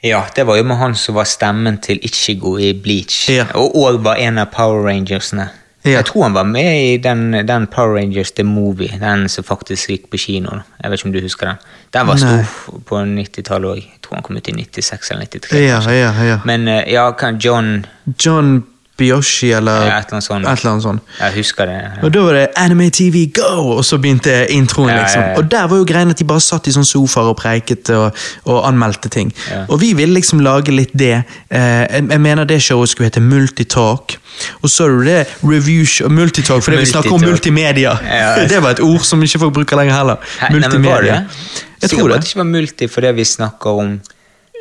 Ja, 0.03 0.21
det 0.35 0.45
var 0.47 0.55
jo 0.57 0.63
med 0.63 0.77
han 0.79 0.95
som 0.95 1.15
var 1.15 1.27
stemmen 1.27 1.77
til 1.83 1.99
Ichigo 2.03 2.57
i 2.57 2.73
Bleach, 2.73 3.29
Ja. 3.29 3.45
og, 3.53 3.75
og 3.75 4.03
var 4.03 4.15
en 4.15 4.37
av 4.37 4.45
Power 4.53 4.85
Rangersene. 4.87 5.49
Ja. 5.85 5.89
Jeg 5.89 6.05
tror 6.05 6.23
han 6.23 6.33
var 6.33 6.43
med 6.43 6.93
i 6.93 6.97
den, 6.97 7.33
den 7.47 7.67
Power 7.67 7.95
Rangers 7.97 8.31
The 8.31 8.43
Movie, 8.43 8.99
den 8.99 9.29
som 9.29 9.43
faktisk 9.47 9.89
gikk 9.89 10.09
på 10.11 10.17
kino. 10.19 10.57
Jeg 10.83 10.91
vet 10.91 10.99
ikke 10.99 11.07
om 11.09 11.13
du 11.13 11.21
husker 11.23 11.47
den? 11.47 11.61
Den 11.95 12.07
var 12.07 12.19
Nei. 12.19 12.43
stor 12.43 12.81
på 12.87 12.99
90-tallet 13.07 13.69
òg. 13.69 13.77
Jeg 13.85 14.01
tror 14.03 14.15
han 14.19 14.23
kom 14.27 14.37
ut 14.37 14.47
i 14.47 14.55
96 14.57 15.11
eller 15.11 15.25
93. 15.25 15.53
Ja, 15.63 15.79
ja, 15.95 16.11
ja. 16.27 16.39
Men 16.45 16.67
eh, 16.67 16.83
ja, 16.91 17.07
John 17.43 17.85
John 18.25 18.63
Biyoshi 18.99 19.51
eller 19.55 19.85
Ja, 19.87 19.97
et 20.03 20.11
eller 20.11 20.19
et 20.19 20.59
eller 20.59 20.71
annet 20.73 20.83
sånt. 20.83 21.01
Jeg 21.19 21.35
husker 21.39 21.69
det. 21.69 21.77
Ja. 21.79 21.91
Og 22.03 22.13
da 22.13 22.23
var 22.27 22.37
det 22.37 22.45
Anime 22.59 22.89
TV 22.93 23.25
Go! 23.35 23.77
Og 23.77 23.83
så 23.87 23.97
begynte 23.97 24.35
introen, 24.53 24.89
Ja, 24.89 24.95
ja, 24.95 25.01
liksom. 25.03 25.21
ja. 25.21 25.37
Og 25.37 25.51
der 25.51 25.67
var 25.71 25.81
jo 25.81 25.87
greien 25.87 26.09
at 26.13 26.19
de 26.19 26.27
bare 26.27 26.43
satt 26.43 26.67
i 26.67 26.75
sånn 26.75 26.87
sofaer 26.87 27.31
og 27.31 27.37
preiket 27.39 27.91
og, 27.95 28.17
og 28.45 28.61
anmeldte 28.67 29.09
ting. 29.09 29.31
Ja. 29.49 29.63
Og 29.69 29.79
vi 29.81 29.93
ville 29.97 30.13
liksom 30.13 30.43
lage 30.45 30.75
litt 30.75 30.93
det. 30.93 31.23
Eh, 31.49 31.59
jeg, 31.59 32.09
jeg 32.11 32.21
mener 32.21 32.49
det 32.49 32.61
showet 32.63 32.91
skulle 32.93 33.09
hete 33.09 33.23
Multitalk. 33.23 34.17
Og 34.61 34.69
så 34.71 34.85
er 34.85 34.99
det 34.99 35.07
det 35.09 35.23
review 35.43 35.85
show 35.85 36.11
Multitalk, 36.11 36.63
fordi 36.63 36.83
vi 36.83 36.91
snakker 36.91 37.13
om 37.17 37.21
multimedia. 37.21 37.97
Ja. 38.03 38.35
det 38.51 38.61
var 38.63 38.77
et 38.77 38.83
ord 38.83 39.03
som 39.07 39.23
ikke 39.23 39.39
folk 39.39 39.53
bruker 39.53 39.79
lenger 39.79 39.97
heller. 39.97 40.31
Multimedia. 40.51 40.69
nei, 40.69 40.79
men 40.79 40.91
var 40.91 41.01
det? 41.01 41.65
Jeg 41.81 41.89
tror 41.89 41.99
tror 41.99 42.09
at 42.09 42.13
det. 42.13 42.21
det 42.21 42.29
ikke 42.29 42.41
var 42.41 42.49
multi 42.49 42.87
fordi 42.91 43.11
vi 43.15 43.25
snakker 43.27 43.83
om 43.83 43.99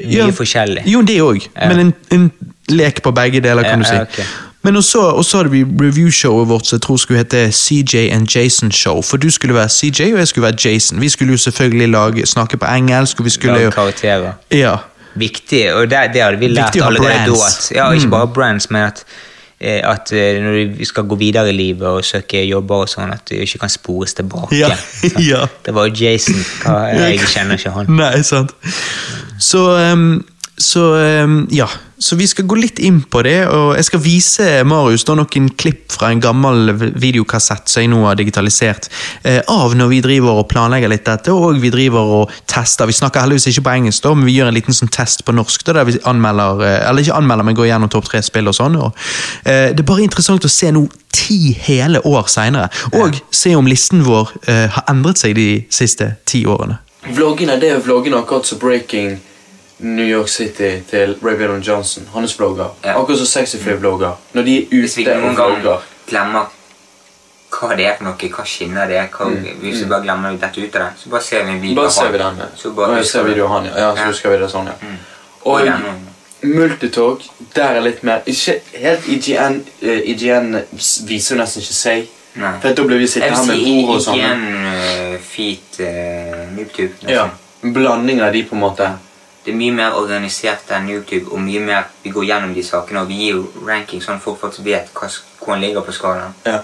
mye 0.04 0.16
Ja, 0.16 0.26
forskjellig. 0.30 0.82
Jo, 0.86 1.00
det 1.02 1.20
òg. 1.22 1.48
Ja. 1.56 1.68
Men 1.68 1.78
en, 1.86 1.94
en 2.12 2.30
lek 2.68 3.02
på 3.02 3.10
begge 3.16 3.40
deler, 3.40 3.62
kan 3.62 3.78
du 3.78 3.84
si. 3.88 3.94
ja, 3.94 4.02
ok. 4.02 4.20
Men 4.62 4.76
også, 4.76 4.98
også 5.00 5.36
hadde 5.36 5.50
vi 5.50 5.62
reviewshowet 5.64 6.48
vårt 6.48 6.66
som 6.66 6.76
jeg 6.76 6.82
tror 6.82 6.96
skulle 6.96 7.18
hete 7.22 7.52
CJ 7.52 8.08
and 8.12 8.26
Jason 8.36 8.72
Show. 8.72 9.02
For 9.02 9.16
du 9.16 9.30
skulle 9.30 9.54
være 9.54 9.68
CJ, 9.68 10.12
og 10.12 10.18
jeg 10.18 10.28
skulle 10.28 10.42
være 10.46 10.56
Jason. 10.64 11.00
Vi 11.00 11.08
skulle 11.08 11.30
jo 11.32 11.38
selvfølgelig 11.38 11.88
lage, 11.88 12.26
snakke 12.26 12.56
på 12.56 12.66
engelsk, 12.66 13.18
og 13.20 13.24
vi 13.24 13.30
skulle 13.30 13.54
Lage 13.54 13.70
karakterer. 13.70 14.32
Ja. 14.50 14.74
Viktig, 15.14 15.74
og 15.74 15.90
det, 15.90 15.98
det 16.12 16.22
hadde 16.22 16.38
vi 16.38 16.48
lært 16.48 16.76
allerede 16.76 17.30
da. 17.30 17.46
At, 17.48 17.72
ja, 17.74 17.90
ikke 17.92 18.04
Mm. 18.06 18.10
bare 18.10 18.28
brands, 18.28 18.70
men 18.70 18.82
at, 18.82 19.04
at 19.60 20.12
eh, 20.14 20.38
når 20.38 20.58
du 20.78 20.84
skal 20.86 21.06
gå 21.10 21.16
videre 21.18 21.50
i 21.50 21.56
livet 21.56 21.88
og 21.88 22.04
søke 22.06 22.44
jobber 22.46 22.84
og 22.84 22.90
sånn, 22.92 23.10
at 23.10 23.24
du 23.26 23.34
ikke 23.42 23.64
kan 23.64 23.72
spores 23.72 24.14
tilbake. 24.14 24.54
Ja, 24.54 24.70
ja. 25.32 25.44
Det 25.66 25.74
var 25.74 25.88
jo 25.88 25.94
Jason. 25.98 26.38
Jeg 26.94 27.18
kjenner 27.26 27.58
ikke 27.58 27.74
han. 27.74 27.90
Nei, 27.98 28.22
sant. 28.26 28.54
Så, 29.42 29.64
ehm, 29.80 30.20
så 30.58 30.94
ehm, 30.94 31.46
ja. 31.50 31.68
Så 32.00 32.16
vi 32.16 32.26
skal 32.30 32.46
gå 32.46 32.54
litt 32.54 32.78
inn 32.78 33.00
på 33.10 33.24
det, 33.26 33.48
og 33.50 33.72
jeg 33.74 33.86
skal 33.88 34.00
vise 34.04 34.44
Marius 34.70 35.02
da 35.06 35.16
noen 35.18 35.48
klipp 35.58 35.90
fra 35.90 36.12
en 36.12 36.20
gammel 36.22 36.70
videokassett 36.94 37.66
som 37.66 37.82
jeg 37.82 37.90
nå 37.90 38.04
har 38.04 38.14
digitalisert, 38.20 38.86
eh, 39.26 39.40
av 39.50 39.74
når 39.74 39.90
vi 39.90 39.98
driver 40.04 40.38
og 40.38 40.46
planlegger 40.52 40.92
litt 40.92 41.08
dette, 41.08 41.34
og 41.34 41.58
vi 41.58 41.72
driver 41.74 42.12
og 42.20 42.36
tester. 42.46 42.86
Vi 42.86 42.94
snakker 42.94 43.26
heldigvis 43.26 43.48
ikke 43.50 43.66
på 43.66 43.74
engelsk, 43.74 44.04
da, 44.06 44.14
men 44.14 44.30
vi 44.30 44.36
gjør 44.38 44.52
en 44.52 44.58
liten 44.60 44.78
sånn 44.78 44.94
test 44.94 45.26
på 45.26 45.34
norsk, 45.34 45.66
da, 45.66 45.80
der 45.80 45.90
vi 45.90 45.98
anmelder, 46.06 46.62
eh, 46.68 46.78
eller 46.86 47.02
ikke 47.02 47.18
anmelder, 47.18 47.50
men 47.50 47.58
går 47.58 47.70
gjennom 47.72 47.90
topp 47.90 48.06
tre 48.12 48.22
spill 48.22 48.46
og 48.46 48.54
sånn. 48.54 48.78
Og, 48.78 49.06
eh, 49.42 49.74
det 49.74 49.82
er 49.82 49.90
bare 49.90 50.06
interessant 50.06 50.46
å 50.46 50.54
se 50.54 50.70
nå 50.70 50.86
ti 51.10 51.50
hele 51.66 51.98
år 52.06 52.30
seinere, 52.30 52.70
og 52.94 53.18
se 53.34 53.56
om 53.58 53.66
listen 53.66 54.06
vår 54.06 54.36
eh, 54.46 54.68
har 54.70 54.86
endret 54.94 55.18
seg 55.18 55.34
de 55.34 55.64
siste 55.68 56.14
ti 56.30 56.46
årene. 56.46 56.78
Vloggene 57.10 57.58
det 57.58 57.74
er 57.74 57.82
vloggene 57.82 58.22
akkurat 58.22 58.46
som 58.46 58.62
Breaking 58.62 59.18
New 59.78 60.06
York 60.06 60.28
City 60.28 60.80
til 60.90 61.16
Ray 61.22 61.36
Villan 61.38 61.60
Johnson. 61.62 62.08
Hans 62.12 62.34
vlogger. 62.38 62.70
Ja. 62.84 62.96
Akkurat 63.00 63.18
som 63.18 63.26
sexyfly-vlogger. 63.26 64.16
Når 64.34 64.42
de 64.42 64.56
er 64.62 64.80
Hvis 64.80 64.96
vi 64.98 65.04
ute 65.06 65.18
noen 65.20 65.36
gang 65.36 65.60
glemmer 66.08 66.46
hva 67.58 67.74
det 67.76 67.86
er 67.88 67.94
for 67.96 68.04
noe, 68.04 68.28
hva 68.34 68.44
skinner 68.46 68.86
det 68.90 68.96
er, 69.00 69.06
hva, 69.08 69.28
hvis 69.62 69.80
vi 69.80 69.86
bare 69.88 70.02
glemmer 70.04 70.34
dette 70.36 70.60
ut 70.60 70.74
av 70.76 70.82
det, 70.82 70.90
så 71.00 71.08
bare 71.10 71.22
ser 71.22 71.44
vi 71.46 71.52
en 71.54 71.62
video 71.62 71.74
Mm, 71.74 71.80
Bare 71.80 71.90
ser 71.90 72.10
vi 72.12 72.18
den. 72.18 72.42
Så 72.56 72.70
Bare 72.76 72.92
bare 72.92 73.04
ser 73.04 73.24
video 73.24 73.44
av 73.46 73.50
han, 73.54 73.64
ja. 73.70 73.78
ja. 73.78 73.94
Så 73.96 74.04
husker 74.12 74.30
vi 74.30 74.38
det 74.42 74.50
sånn, 74.52 74.66
ja. 74.66 74.92
Og 75.44 75.60
Og 76.42 76.44
Multitalk, 76.44 77.24
der 77.56 77.78
er 77.78 77.80
litt 77.80 78.02
mer 78.06 78.20
Ikke 78.26 78.60
helt 78.74 79.08
IGN. 79.08 79.56
uh, 79.82 80.00
IGN 80.12 80.52
viser 81.08 81.34
jo 81.34 81.40
nesten 81.40 81.62
ikke 81.64 81.74
seg. 81.74 82.06
Nei. 82.38 82.52
For 82.62 82.76
da 82.78 82.84
blir 82.86 82.98
vi 82.98 83.08
sitte 83.10 83.30
her 83.32 83.46
med 83.48 83.64
ord 83.72 83.96
og 83.96 84.02
sånn. 84.04 84.20
IGN, 84.20 84.44
uh, 84.68 85.18
feet 85.32 85.80
uh, 85.80 86.44
NoobTube. 86.54 86.94
nesten. 87.02 87.10
Ja. 87.10 87.28
Blanding 87.62 88.20
av 88.22 88.32
de, 88.32 88.42
på 88.46 88.54
en 88.54 88.60
måte. 88.62 88.92
Det 89.48 89.54
er 89.54 89.56
mye 89.56 89.72
mer 89.72 89.94
organisert 89.96 90.68
enn 90.76 90.90
YouTube, 90.92 91.30
og 91.32 91.40
mye 91.40 91.60
mer 91.64 91.86
vi 92.02 92.10
går 92.12 92.26
gjennom 92.28 92.50
de 92.52 92.60
sakene, 92.66 93.00
og 93.00 93.08
vi 93.08 93.14
gir 93.22 93.38
jo 93.38 93.46
ranking 93.64 94.02
sånn 94.04 94.18
folk 94.20 94.42
faktisk 94.42 94.66
vet 94.66 94.90
hva, 94.92 95.08
hvor 95.40 95.54
han 95.54 95.62
ligger 95.64 95.86
på 95.86 95.94
skalaen. 95.96 96.34
Ja. 96.44 96.58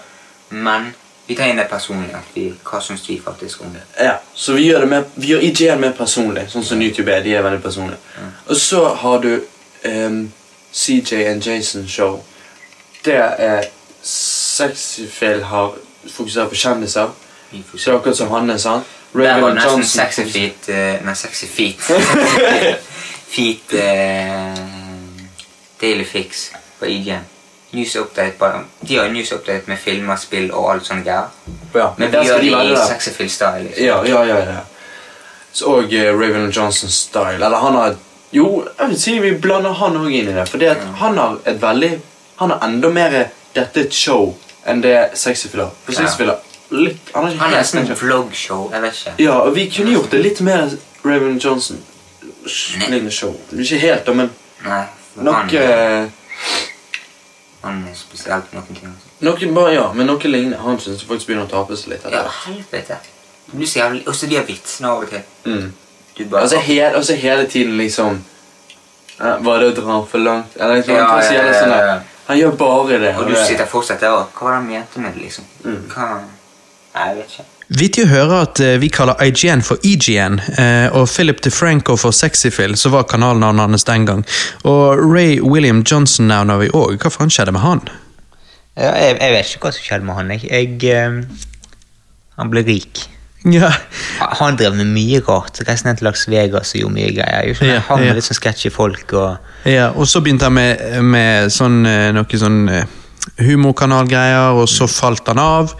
Men 0.52 0.90
vi 1.24 1.32
tar 1.39 1.48
inn 1.48 1.56
det 1.56 1.65
personlig, 1.70 2.11
at 2.12 2.35
vi, 2.36 2.51
hva 2.69 2.82
syns 2.85 3.06
vi 3.09 3.16
faktisk 3.24 3.62
om 3.65 3.73
det. 3.73 3.86
Ja, 4.05 4.19
så 4.36 4.52
vi 4.59 4.66
gjør, 4.66 4.85
det 4.85 4.90
mer, 4.90 5.06
vi 5.16 5.31
gjør 5.32 5.47
IGN 5.48 5.81
mer 5.81 5.94
personlig, 5.97 6.44
sånn 6.52 6.66
som 6.69 6.85
YouTube 6.85 7.09
er. 7.09 7.24
De 7.24 7.32
er 7.32 7.47
veldig 7.47 7.62
personlige. 7.65 8.28
Og 8.52 8.61
så 8.61 8.82
har 9.01 9.24
du 9.24 9.31
um, 9.89 10.20
CJ 10.69 11.24
and 11.31 11.48
Jason 11.48 11.89
Show. 11.89 12.20
Det 13.01 13.16
er 13.16 13.70
Sexyfil 14.05 15.40
har 15.48 15.73
fokusert 16.12 16.52
på 16.52 16.61
kjendiser. 16.66 17.16
Så 17.78 17.97
akkurat 17.97 18.20
som 18.20 18.28
Hanne, 18.36 18.61
sant? 18.61 18.93
Der 19.15 19.41
var 19.41 19.41
Raven 19.41 19.55
nesten 19.55 19.70
Johnson- 19.70 20.01
sexy 20.01 20.23
feet 20.32 20.69
uh, 20.69 21.07
Nei, 21.07 21.15
sexy 21.15 21.47
feet. 21.47 21.81
feet 23.35 23.73
uh, 23.73 24.59
Daily 25.81 26.05
Fix 26.05 26.51
på 26.78 26.86
IGN. 26.86 27.24
News 27.70 27.97
Update 27.97 28.31
på 28.39 28.51
De 28.81 28.97
har 28.97 29.09
news 29.09 29.32
update 29.32 29.62
med 29.66 29.78
filmer, 29.78 30.16
spill 30.16 30.53
og 30.53 30.73
alt 30.73 30.86
sånt. 30.86 31.07
Ja, 31.07 31.23
Men 31.97 32.12
der 32.12 32.20
vi 32.20 32.27
gjør 32.27 32.39
det 32.39 33.07
i 33.07 33.11
feel-style. 33.11 33.62
Liksom. 33.62 33.85
Ja, 33.85 34.05
ja, 34.07 34.24
ja. 34.24 34.39
ja. 34.39 34.57
Så, 35.53 35.65
og 35.65 35.85
uh, 35.85 36.20
Raven 36.20 36.51
Johnson 36.51 36.91
style. 36.91 37.35
Eller 37.45 37.57
han 37.59 37.74
har 37.74 37.95
Jo, 38.32 38.65
jeg 38.78 38.89
vil 38.89 39.01
si 39.01 39.19
vi 39.19 39.31
blander 39.39 39.73
han 39.73 39.97
òg 39.97 40.11
inn 40.11 40.28
i 40.28 40.35
det. 40.35 40.49
For 40.51 40.59
det 40.59 40.73
at 40.73 40.86
han 40.99 41.19
har 41.19 41.36
et 41.47 41.62
veldig 41.62 41.93
Han 42.36 42.51
har 42.51 42.65
enda 42.66 42.89
mer 42.91 43.12
Dette 43.55 43.81
er 43.81 43.85
et 43.85 43.95
show 43.95 44.35
enn 44.66 44.81
det 44.82 44.97
Sexyfil 45.15 45.61
har. 45.61 45.70
For 45.85 46.24
Ja. 46.24 46.35
Litt 46.70 47.11
Han 47.15 47.24
er 47.24 47.31
ikke 47.31 47.39
Han 47.41 47.53
er 47.53 47.57
helt 47.57 47.73
den- 47.73 47.97
vloggshow. 47.97 48.70
Jeg 48.73 48.82
vet 48.82 48.93
ikke. 48.93 49.12
Ja, 49.19 49.32
og 49.41 49.55
vi 49.55 49.69
kunne 49.70 49.93
gjort 49.93 50.11
det 50.11 50.23
litt 50.23 50.41
mer 50.41 50.70
Raven 51.05 51.39
Johnson. 51.39 51.82
Lignende 52.81 53.11
show. 53.11 53.35
Ikke 53.53 53.78
helt, 53.78 54.05
da, 54.07 54.12
men 54.12 54.31
Nei, 54.65 54.85
for 55.15 55.23
nok 55.23 55.35
han, 55.35 55.49
eh, 55.57 56.09
han 57.62 57.85
er 57.91 57.95
spesielt 57.97 58.53
noen 58.53 58.66
ting. 58.77 58.95
Noe 59.20 59.53
bare, 59.55 59.73
ja, 59.74 59.93
men 59.93 60.07
noe 60.07 60.19
lignende. 60.28 60.59
Han 60.61 60.78
syns 60.81 61.05
faktisk 61.05 61.27
begynner 61.31 61.47
å 61.47 61.51
tape 61.51 61.77
seg 61.77 61.89
litt. 61.95 62.05
Ja, 62.12 62.24
helvete. 62.47 62.99
Du 63.51 63.57
blir 63.59 63.66
så 63.69 63.78
jævlig 63.82 64.07
Også 64.09 64.27
de 64.28 64.36
har 64.36 64.45
vitsene 64.49 64.89
av 64.89 65.03
og 65.05 65.09
til. 65.11 65.20
Mm. 65.45 65.73
Altså, 66.32 66.59
he, 66.59 66.78
altså 66.81 67.15
hele 67.15 67.47
tiden 67.51 67.77
liksom 67.77 68.20
Var 69.19 69.59
det 69.61 69.66
å 69.73 69.74
dra 69.77 69.99
for 70.11 70.19
langt? 70.19 70.57
Eller 70.57 70.77
liksom, 70.81 70.95
Ja, 70.97 71.07
han, 71.07 71.23
ja, 71.24 71.32
ja, 71.32 71.47
ja, 71.47 71.53
sånn 71.61 71.69
der- 71.70 71.86
ja. 71.86 71.99
han 72.27 72.39
gjør 72.39 72.57
bare 72.57 72.99
det. 73.01 73.16
Og 73.19 73.28
du 73.28 73.35
sitter 73.36 73.66
fortsatt 73.66 74.01
der 74.01 74.09
og 74.11 74.27
Hva 74.35 74.43
var 74.45 74.51
det 74.51 74.57
han 74.57 74.66
mente 74.66 75.01
med 75.01 75.15
det, 75.15 75.23
liksom? 75.23 75.45
Mm. 75.65 75.82
Hva 75.89 76.09
Nei, 76.94 77.08
jeg 77.10 77.16
vet 77.18 77.32
ikke. 77.32 77.50
Vittig 77.74 78.04
å 78.04 78.10
høre 78.10 78.36
at 78.44 78.60
eh, 78.62 78.76
vi 78.78 78.90
kaller 78.92 79.18
IGN 79.24 79.64
for 79.66 79.80
EGN, 79.82 80.36
eh, 80.60 80.86
og 80.94 81.08
Philip 81.10 81.40
DeFranco 81.42 81.96
for 81.98 82.14
Sexyfil, 82.14 82.76
som 82.78 82.92
var 82.94 83.08
kanalnavnet 83.10 83.64
hans 83.64 83.86
den 83.88 84.04
gang. 84.06 84.22
Og 84.68 85.00
Ray 85.00 85.40
William 85.42 85.82
Johnson 85.82 86.28
nevner 86.30 86.60
vi 86.60 86.70
òg. 86.70 87.00
Hva 87.02 87.10
faen 87.10 87.32
skjedde 87.32 87.56
med 87.56 87.64
han? 87.64 87.82
Ja, 88.76 88.92
jeg, 89.00 89.16
jeg 89.18 89.34
vet 89.34 89.50
ikke 89.50 89.66
hva 89.66 89.74
som 89.74 89.88
skjedde 89.88 90.06
med 90.06 90.18
han. 90.20 90.32
Jeg, 90.36 90.46
jeg 90.52 90.94
eh, 90.94 91.42
Han 92.38 92.52
ble 92.52 92.64
rik. 92.66 93.04
Ja, 93.44 93.72
Han 94.38 94.56
drev 94.60 94.76
med 94.78 94.92
mye 94.94 95.18
rart. 95.26 95.58
Reiste 95.66 95.88
ned 95.88 95.98
til 95.98 96.08
Las 96.08 96.28
Vegas 96.30 96.76
og 96.76 96.84
gjorde 96.84 96.98
mye 97.00 97.10
greier. 97.16 97.64
Ja, 97.64 97.82
Han 97.90 98.04
ja. 98.04 98.12
med 98.12 98.20
litt 98.20 98.28
sånn 98.28 98.38
sketchy 98.38 98.70
folk 98.72 99.16
og 99.18 99.50
ja 99.64 99.90
og 99.96 100.04
så 100.08 100.20
begynte 100.20 100.50
han 100.50 100.52
med, 100.52 100.80
med 101.00 101.52
sånn, 101.52 101.78
noe 102.12 102.38
sånn 102.40 102.66
humorkanalgreier, 103.40 104.58
og 104.60 104.68
så 104.68 104.84
falt 104.90 105.30
han 105.30 105.40
av. 105.40 105.72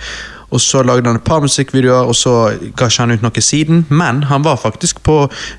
Og 0.55 0.63
så 0.63 0.85
lagde 0.87 1.09
han 1.11 1.19
et 1.19 1.25
par 1.27 1.43
musikkvideoer, 1.43 2.07
og 2.07 2.15
så 2.15 2.35
ga 2.79 2.87
ikke 2.87 3.03
han 3.03 3.15
ut 3.17 3.25
noe 3.27 3.43
siden. 3.43 3.85
Men 3.91 4.23
han 4.31 4.45
var 4.47 4.61
faktisk 4.63 5.03
på 5.07 5.17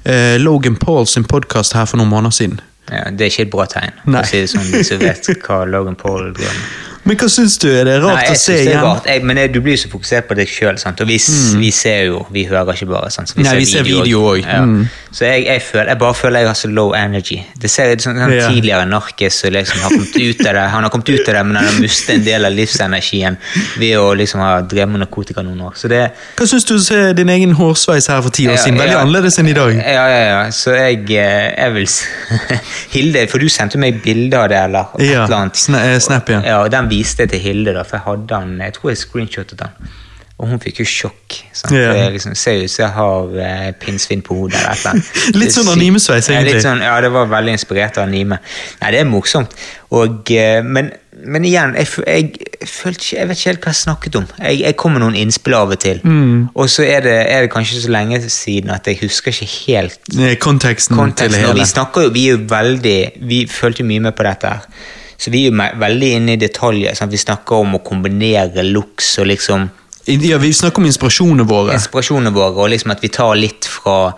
eh, 0.08 0.38
Logan 0.40 0.78
Paul 0.80 1.08
sin 1.12 1.28
podkast 1.28 1.76
her 1.76 1.86
for 1.90 2.00
noen 2.00 2.14
måneder 2.14 2.32
siden. 2.38 2.62
ja, 2.90 3.10
Det 3.12 3.28
er 3.28 3.34
ikke 3.34 3.48
et 3.50 3.52
bra 3.52 3.66
tegn. 3.66 3.92
for 4.06 4.22
å 4.22 4.26
si 4.30 4.42
det 4.46 4.50
sånn, 4.54 4.70
Hvis 4.72 4.94
du 4.94 4.98
vet 5.04 5.32
hva 5.48 5.64
Logan 5.68 5.96
Paul 6.00 6.32
driver 6.32 6.54
med. 6.62 6.95
Men 7.06 7.18
hva 7.22 7.28
syns 7.30 7.60
du? 7.62 7.68
Er 7.70 7.86
det 7.86 7.96
rart 8.02 8.18
Nei, 8.18 8.30
å 8.34 8.38
se 8.40 8.56
igjen? 8.64 8.82
rart. 8.82 9.06
Jeg, 9.06 9.22
men 9.30 9.38
jeg, 9.38 9.52
du 9.54 9.60
blir 9.62 9.78
så 9.78 9.90
fokusert 9.92 10.26
på 10.26 10.38
deg 10.40 10.50
sjøl, 10.50 10.80
og 10.82 11.02
vi, 11.06 11.18
mm. 11.22 11.60
vi 11.62 11.70
ser 11.72 12.00
jo 12.08 12.24
Vi 12.34 12.46
hører 12.50 12.74
ikke 12.74 12.88
bare. 12.90 13.12
Sant? 13.14 13.30
Så 13.30 13.38
Nei, 13.46 13.54
vi 13.60 13.68
ser 13.70 13.86
video 13.86 14.24
også. 14.32 14.48
Ja. 14.48 14.64
Mm. 14.66 14.88
Så 15.16 15.28
jeg, 15.30 15.46
jeg, 15.46 15.62
føler, 15.64 15.92
jeg 15.94 16.00
bare 16.02 16.16
føler 16.18 16.42
jeg 16.44 16.50
har 16.50 16.58
så 16.60 16.70
low 16.74 16.96
energy. 16.98 17.38
Det 17.62 17.70
ser 17.72 17.94
ut 17.94 18.02
som 18.04 18.18
sånn, 18.18 18.34
Ja. 18.36 18.50
tidligere 18.50 18.88
narkis 18.90 19.38
som 19.44 19.54
liksom 19.54 19.84
har 19.86 19.94
kommet 19.94 20.18
ut 20.18 20.42
av 20.48 20.58
det. 20.58 20.64
Han 20.74 20.84
har 20.88 20.92
kommet 20.96 21.10
ut 21.14 21.30
av 21.30 21.38
det, 21.38 21.44
men 21.46 21.60
han 21.62 21.70
har 21.70 21.78
mistet 21.80 22.16
en 22.18 22.26
del 22.26 22.50
av 22.50 22.58
livsenergien 22.58 23.38
ved 23.80 23.94
å 24.02 24.10
liksom 24.18 24.42
ha 24.44 24.50
drevet 24.66 24.92
med 24.96 25.04
narkotika 25.06 25.46
noen 25.46 25.62
år. 25.70 25.78
Så 25.80 25.92
det, 25.92 26.02
Hva 26.36 26.50
syns 26.50 26.66
du 26.68 26.74
om 26.76 27.14
din 27.16 27.32
egen 27.36 27.54
hårsveis 27.56 28.10
her 28.12 28.26
for 28.26 28.34
ti 28.36 28.48
år 28.50 28.58
Ja, 28.58 28.64
siden? 28.66 28.82
Veldig 28.82 28.98
annerledes 29.04 29.40
enn 29.40 29.54
i 29.54 29.56
dag. 29.56 29.78
Ja, 29.78 30.06
ja, 30.10 30.20
ja. 30.26 30.42
Så 30.56 30.74
jeg, 30.76 31.06
eh, 31.14 31.54
jeg 31.54 31.78
vil 31.78 31.88
Hilde, 32.96 33.28
for 33.32 33.40
du 33.46 33.48
sendte 33.52 33.80
meg 33.82 34.02
bilde 34.04 34.42
av 34.42 34.50
det, 34.52 34.60
eller 34.68 34.92
et 35.00 35.08
Ja, 35.14 35.24
eller 35.30 35.38
annet. 35.46 35.62
sna- 35.62 35.86
eh, 35.86 36.00
Snap, 36.00 36.30
ja. 36.34 36.42
Ja, 36.46 36.60
og 36.66 36.72
Den 36.72 36.90
viste 36.96 37.26
det 37.28 37.36
til 37.36 37.46
Hilde, 37.50 37.76
da, 37.78 37.84
for 37.86 38.00
jeg 38.00 38.08
hadde 38.10 38.42
han, 38.42 38.58
jeg 38.66 38.80
tror 38.80 38.94
jeg 38.96 39.04
screenshotet 39.04 39.68
han. 39.68 39.94
Og 40.36 40.50
hun 40.52 40.60
fikk 40.60 40.82
jo 40.82 40.86
sjokk. 40.92 41.36
Sant? 41.56 41.72
Ja. 41.72 41.94
Det 41.96 42.10
liksom, 42.18 42.34
ser 42.36 42.58
ut 42.66 42.72
som 42.74 42.82
jeg 42.84 42.92
har 42.98 43.38
eh, 43.40 43.70
pinnsvin 43.80 44.20
på 44.26 44.36
hodet. 44.36 44.60
eller 44.60 44.98
et. 45.00 45.14
Litt 45.40 45.54
sånn 45.56 45.70
animesveis, 45.72 46.28
Ja, 46.28 46.42
egentlig. 46.42 46.58
litt 46.58 46.66
sånn, 46.66 46.82
ja, 46.84 46.98
det 47.06 47.12
var 47.16 47.30
veldig 47.32 47.54
inspirert 47.56 48.02
av 48.02 48.10
anime. 48.10 48.42
Nei, 48.82 48.90
det 48.92 49.00
er 49.00 49.08
morsomt. 49.08 49.56
Og, 49.96 50.28
eh, 50.36 50.60
men, 50.68 50.90
men 51.24 51.48
igjen, 51.48 51.78
jeg, 51.80 51.88
jeg, 52.04 52.68
følte 52.68 53.00
ikke, 53.06 53.16
jeg 53.22 53.30
vet 53.32 53.40
ikke 53.40 53.50
helt 53.54 53.64
hva 53.70 53.72
jeg 53.78 53.80
snakket 53.86 54.20
om. 54.20 54.28
Jeg, 54.44 54.60
jeg 54.66 54.78
kom 54.84 54.98
med 54.98 55.06
noen 55.06 55.16
innspill 55.24 55.56
av 55.62 55.72
og 55.72 55.80
til. 55.86 56.04
Mm. 56.04 56.36
Og 56.52 56.68
så 56.76 56.84
er 56.84 57.08
det, 57.08 57.16
er 57.32 57.48
det 57.48 57.54
kanskje 57.56 57.86
så 57.86 57.96
lenge 57.96 58.20
siden 58.28 58.76
at 58.76 58.92
jeg 58.92 59.00
husker 59.06 59.32
ikke 59.32 59.50
helt 59.54 60.12
Eh, 60.20 60.36
Konteksten, 60.44 60.98
til 60.98 61.04
konteksten. 61.06 61.32
det 61.40 61.46
hele. 61.48 61.62
vi 61.64 61.72
snakker 61.72 62.10
jo, 62.10 62.14
vi 62.20 62.28
er 62.28 62.36
jo 62.36 62.44
veldig 62.52 63.00
Vi 63.32 63.42
følte 63.56 63.88
mye 63.88 64.04
med 64.10 64.20
på 64.20 64.28
dette 64.28 64.52
her. 64.52 64.68
Så 65.18 65.32
vi 65.32 65.46
er 65.48 65.52
jo 65.52 65.80
veldig 65.80 66.10
inne 66.18 66.34
i 66.36 66.42
detaljer. 66.42 66.96
Sant? 66.96 67.12
Vi 67.12 67.18
snakker 67.22 67.62
om 67.64 67.76
å 67.78 67.84
kombinere 67.84 68.64
looks 68.68 69.18
og 69.20 69.28
liksom 69.32 69.70
Ja, 70.08 70.38
Vi 70.38 70.52
snakker 70.54 70.78
om 70.84 70.86
inspirasjonene 70.86 71.48
våre. 71.50 71.74
inspirasjonene 71.74 72.32
våre, 72.34 72.54
og 72.62 72.70
liksom 72.70 72.92
at 72.92 73.02
vi 73.02 73.08
tar 73.10 73.36
litt 73.36 73.66
fra 73.66 74.14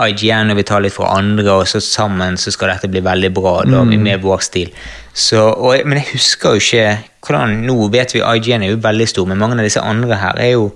IGN 0.00 0.50
og 0.52 0.56
vi 0.56 0.62
tar 0.62 0.80
litt 0.80 0.92
fra 0.94 1.10
andre, 1.16 1.50
og 1.60 1.66
så 1.68 1.80
sammen 1.80 2.36
så 2.40 2.52
skal 2.52 2.68
dette 2.68 2.88
bli 2.88 3.00
veldig 3.00 3.32
bra 3.34 3.62
da, 3.64 3.82
Mm. 3.84 4.00
med 4.02 4.22
vår 4.22 4.40
stil. 4.44 4.70
Så, 5.12 5.36
og, 5.56 5.76
men 5.84 5.98
jeg 5.98 6.08
husker 6.14 6.54
jo 6.56 6.60
ikke 6.60 6.98
hvordan, 7.26 7.66
Nå 7.66 7.88
vet 7.90 8.12
vi 8.14 8.20
IGN 8.20 8.62
er 8.62 8.70
jo 8.70 8.76
veldig 8.76 9.08
stor, 9.08 9.26
men 9.26 9.38
mange 9.38 9.58
av 9.58 9.64
disse 9.64 9.80
andre 9.80 10.16
her 10.16 10.36
er 10.38 10.50
jo 10.52 10.72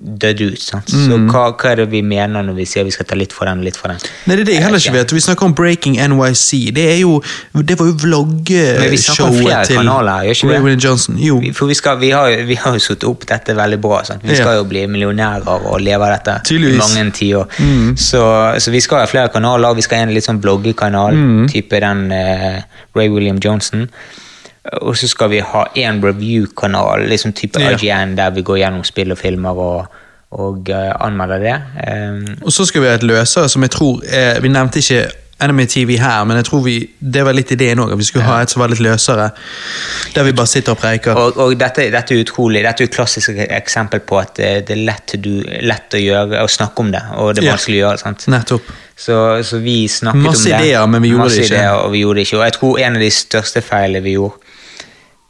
dødd 0.00 0.40
ut. 0.52 0.60
Sant? 0.62 0.86
Så 0.90 1.16
Mm. 1.18 1.28
hva, 1.30 1.52
hva 1.56 1.70
er 1.72 1.76
det 1.76 1.88
vi 1.90 2.02
mener 2.02 2.42
når 2.42 2.54
vi 2.54 2.64
sier 2.64 2.84
vi 2.84 2.90
skal 2.90 3.06
ta 3.06 3.14
litt 3.16 3.32
for 3.32 3.44
den 3.46 3.58
og 3.58 3.64
litt 3.64 3.76
for 3.76 3.88
den? 3.88 3.98
Nei, 4.26 4.36
det 4.36 4.40
er 4.42 4.44
det 4.44 4.54
jeg 4.54 4.62
heller 4.62 4.78
ikke 4.78 4.92
vet. 4.92 5.12
Vi 5.12 5.20
snakker 5.20 5.44
om 5.44 5.54
Breaking 5.54 5.96
NYC. 5.96 6.70
Det 6.72 6.84
er 6.92 6.98
jo 7.00 7.22
Det 7.54 7.78
var 7.78 7.86
jo 7.86 7.92
vloggshowet 7.94 9.66
til 9.66 9.76
kanaler, 9.76 10.22
gjør 10.28 10.50
Ray? 10.50 10.60
William 10.62 10.78
Johnson. 10.80 11.16
Jo. 11.18 11.40
For 11.52 11.66
vi, 11.66 11.74
skal, 11.74 11.98
vi, 12.00 12.10
har, 12.10 12.30
vi 12.46 12.54
har 12.54 12.72
jo 12.76 12.78
satt 12.78 13.04
opp 13.08 13.26
dette 13.28 13.54
veldig 13.56 13.80
bra. 13.80 14.02
Sant? 14.04 14.22
Vi 14.22 14.30
Ja. 14.36 14.42
skal 14.42 14.56
jo 14.60 14.64
bli 14.64 14.86
millionærer 14.86 15.46
og 15.48 15.80
leve 15.80 16.02
av 16.06 16.14
dette 16.18 16.40
Tydeligvis. 16.44 16.76
i 16.76 16.94
mange 16.98 17.12
tiår. 17.12 17.46
Mm. 17.58 17.96
Så, 17.98 18.22
så 18.60 18.70
vi 18.70 18.80
skal 18.80 18.98
ha 19.00 19.06
flere 19.06 19.28
kanaler. 19.28 19.74
Vi 19.74 19.82
skal 19.82 19.98
ha 19.98 20.02
en 20.08 20.14
litt 20.14 20.24
sånn 20.24 20.40
bloggekanal, 20.40 21.12
Mm. 21.14 21.48
type 21.48 21.80
den 21.80 22.12
eh, 22.12 22.62
Ray 22.94 23.08
William 23.08 23.38
Johnson. 23.38 23.88
Og 24.82 24.96
så 24.96 25.08
skal 25.08 25.30
vi 25.30 25.38
ha 25.40 25.64
en 25.74 26.02
review-kanal, 26.04 27.06
liksom 27.08 27.32
type 27.32 27.60
Ja. 27.60 27.70
IGN, 27.76 28.16
der 28.16 28.30
vi 28.30 28.42
går 28.42 28.58
gjennom 28.64 28.84
spill 28.84 29.12
og 29.12 29.18
filmer 29.18 29.50
og, 29.58 29.86
og 30.30 30.68
uh, 30.68 30.90
anmelder 31.00 31.38
det. 31.38 31.56
Um, 31.88 32.36
Og 32.42 32.52
så 32.52 32.64
skal 32.68 32.82
vi 32.82 32.88
ha 32.90 32.98
et 32.98 33.02
løsere 33.02 33.48
som 33.48 33.62
jeg 33.64 33.70
tror 33.70 34.02
eh, 34.04 34.42
Vi 34.42 34.48
nevnte 34.48 34.78
ikke 34.82 35.06
Enemy 35.40 35.66
TV 35.70 35.96
her, 36.02 36.24
men 36.26 36.36
jeg 36.36 36.44
tror 36.48 36.62
vi, 36.64 36.72
det 36.98 37.22
var 37.22 37.32
litt 37.32 37.52
ideen 37.54 37.78
òg. 37.78 37.92
At 37.94 37.98
vi 38.00 38.06
skulle 38.08 38.24
ha 38.26 38.40
et 38.42 38.50
som 38.50 38.58
var 38.58 38.72
litt 38.72 38.80
løsere. 38.82 39.28
Der 40.14 40.24
vi 40.26 40.32
bare 40.34 40.50
sitter 40.50 40.74
og 40.74 40.80
preiker. 40.82 41.14
Og, 41.14 41.36
og 41.38 41.52
dette, 41.60 41.84
dette 41.94 42.14
er 42.16 42.24
utrolig, 42.24 42.64
dette 42.66 42.82
er 42.82 42.88
et 42.90 42.94
klassisk 42.96 43.38
eksempel 43.46 44.02
på 44.02 44.18
at 44.18 44.34
det, 44.34 44.48
det 44.66 44.74
er 44.74 44.82
lett, 44.88 45.14
du, 45.22 45.30
lett 45.62 45.94
å 45.94 46.00
gjøre 46.02 46.42
å 46.42 46.50
snakke 46.50 46.82
om 46.82 46.90
det, 46.90 47.04
og 47.22 47.36
det 47.38 47.44
er 47.44 47.52
vanskelig 47.52 47.78
å 47.78 47.84
gjøre. 47.84 48.02
sant? 48.02 48.26
Nettopp. 48.34 48.74
Så, 48.98 49.20
så 49.46 49.62
vi 49.62 49.76
snakket 49.86 50.26
Masse 50.26 50.42
om 50.42 50.50
det. 50.50 50.56
Masse 50.56 50.66
ideer, 50.66 50.90
men 50.90 51.06
vi 51.06 51.12
gjorde 51.14 51.28
Masse 51.28 51.38
det 51.38 51.46
ikke. 51.46 51.54
Ideer, 51.54 51.78
og 51.84 51.94
vi 51.94 52.02
gjorde 52.02 52.18
det 52.18 52.26
ikke. 52.26 52.38
Og 52.40 52.44
jeg 52.48 52.56
tror 52.58 52.82
en 52.88 52.98
av 52.98 53.06
de 53.06 53.10
største 53.20 53.62
feilene 53.62 54.02
vi 54.08 54.18
gjorde, 54.18 54.47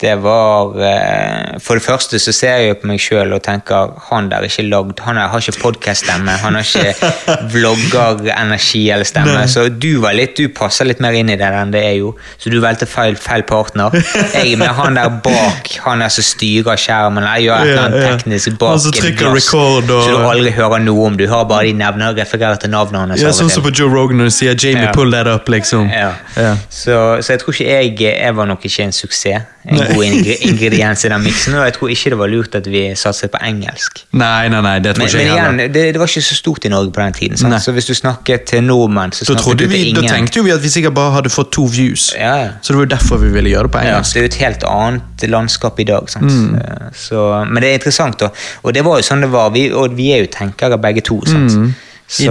det 0.00 0.12
var 0.22 0.76
eh, 0.78 1.56
For 1.58 1.74
det 1.74 1.82
første 1.82 2.18
så 2.22 2.30
ser 2.32 2.60
jeg 2.62 2.76
på 2.78 2.86
meg 2.86 3.00
sjøl 3.02 3.32
og 3.34 3.40
tenker 3.42 3.96
han 4.10 4.28
der 4.30 4.44
er 4.44 4.46
ikke 4.46 4.62
lagd 4.70 5.00
Han 5.02 5.16
har 5.18 5.42
ikke 5.42 5.58
podkast-stemme, 5.58 6.36
han 6.38 6.54
har 6.54 6.62
ikke 6.62 6.94
vlogger-energi 7.54 8.82
eller 8.94 9.04
stemme. 9.08 9.34
Nei. 9.34 9.46
Så 9.50 9.64
du 9.68 9.98
var 10.02 10.14
litt, 10.14 10.36
du 10.38 10.48
passer 10.54 10.86
litt 10.88 11.00
mer 11.02 11.16
inn 11.18 11.32
i 11.32 11.36
det 11.40 11.48
enn 11.50 11.72
det 11.74 11.82
er 11.84 11.96
jo. 11.98 12.12
Så 12.38 12.52
du 12.52 12.58
valgte 12.62 12.86
feil, 12.88 13.16
feil 13.18 13.42
partner. 13.48 13.94
Jeg 14.34 14.52
er 14.54 14.60
med 14.60 14.70
han 14.78 14.98
der 14.98 15.10
bak, 15.24 15.70
han 15.84 16.04
der 16.04 16.12
som 16.14 16.26
styrer 16.26 16.78
skjermen. 16.80 17.26
Jeg 17.34 17.48
gjør 17.48 17.64
et 17.64 17.72
eller 17.72 17.82
annet 17.88 18.06
teknisk 18.22 18.54
bak 18.60 18.76
Han 18.76 18.84
som 18.86 18.96
trykker 18.98 19.34
record 19.34 19.90
og- 19.90 20.04
Så 20.06 20.14
du 20.14 20.28
aldri 20.30 20.54
hører 20.56 20.84
noe 20.84 21.06
om. 21.10 21.18
Du 21.18 21.26
hører 21.26 21.48
bare 21.50 21.66
de 21.68 21.74
nevner 21.82 22.14
refererer 22.18 22.56
til 22.62 22.70
navnet 22.70 23.00
hans. 23.02 23.20
Ja, 23.22 23.34
Sånn 23.38 23.50
som 23.50 23.62
på 23.66 23.74
Joe 23.74 23.90
Rogan 23.92 24.18
når 24.22 24.30
du 24.30 24.36
sier 24.38 24.54
'Jamie, 24.54 24.84
Ja. 24.88 24.92
pull 24.92 25.10
that 25.12 25.26
up', 25.26 25.48
liksom. 25.48 25.90
Ja. 25.90 26.12
Ja. 26.36 26.56
Så, 26.70 27.18
så 27.22 27.32
jeg 27.34 27.40
tror 27.40 27.52
ikke 27.54 27.66
jeg 27.66 27.98
Jeg 27.98 28.36
var 28.36 28.46
nok 28.46 28.64
ikke 28.64 28.82
en 28.84 28.92
suksess. 28.92 29.24
Jeg, 29.24 29.42
Nei. 29.64 29.87
God 29.94 30.04
ingre- 30.04 30.36
ingrediens 30.48 31.04
i 31.04 31.08
den 31.12 31.22
miksen. 31.24 31.54
Og 31.58 31.64
jeg 31.66 31.74
tror 31.76 31.88
ikke 31.94 32.10
det 32.14 32.18
var 32.18 32.30
lurt 32.32 32.54
at 32.58 32.66
vi 32.70 32.82
satset 32.94 33.30
på 33.34 33.38
engelsk. 33.44 34.02
Nei, 34.12 34.48
nei, 34.52 34.60
nei, 34.64 34.78
det 34.84 34.94
tror 34.96 35.04
Men, 35.04 35.08
ikke 35.08 35.18
men 35.18 35.26
jeg 35.26 35.34
igjen, 35.34 35.58
heller. 35.58 35.72
det, 35.74 35.84
det 35.94 36.00
var 36.02 36.06
ikke 36.12 36.22
så 36.28 36.34
stort 36.38 36.64
i 36.64 36.68
Norge 36.72 36.92
på 36.92 37.00
den 37.02 37.12
tiden. 37.18 37.36
Sant? 37.40 37.62
Så 37.64 37.72
hvis 37.76 37.86
du 37.90 37.94
snakket 37.94 38.44
til 38.52 38.62
nordmenn, 38.64 39.12
så 39.12 39.24
snakket 39.24 39.58
du 39.58 39.64
til 39.66 39.72
vi, 39.74 39.92
da 39.96 40.02
tenkte 40.08 40.38
jo 40.40 40.46
vi 40.48 40.50
at 40.56 40.62
vi 40.62 40.68
sikkert 40.68 40.94
bare 40.94 41.12
hadde 41.18 41.30
fått 41.34 41.52
to 41.52 41.64
views. 41.66 42.12
Ja, 42.18 42.34
ja. 42.44 42.48
Så 42.62 42.72
det 42.72 42.78
var 42.80 42.86
jo 42.86 42.92
derfor 42.96 43.22
vi 43.24 43.28
ville 43.34 43.50
gjøre 43.54 43.68
det 43.70 43.72
på 43.76 43.84
Ja, 43.84 43.94
engelsk. 43.96 44.14
det 44.14 44.20
er 44.20 44.26
jo 44.28 44.32
et 44.34 44.40
helt 44.44 44.64
annet 44.70 45.28
landskap 45.30 45.80
i 45.80 45.84
dag. 45.84 46.08
Mm. 46.20 46.54
Eh, 46.54 46.88
Så, 46.94 47.44
men 47.50 47.62
det 47.62 47.70
er 47.70 47.74
interessant, 47.80 48.18
da. 48.20 48.28
Og 48.62 48.74
det 48.74 48.84
var 48.84 48.98
jo 48.98 49.06
sånn 49.06 49.20
det 49.24 49.30
var. 49.32 49.50
Vi, 49.54 49.70
og 49.72 49.96
vi 49.96 50.10
er 50.12 50.24
jo 50.24 50.26
tenkere 50.32 50.78
begge 50.78 51.00
to. 51.00 51.20
Sant? 51.26 51.52
Mm. 51.54 51.74
Så 52.08 52.24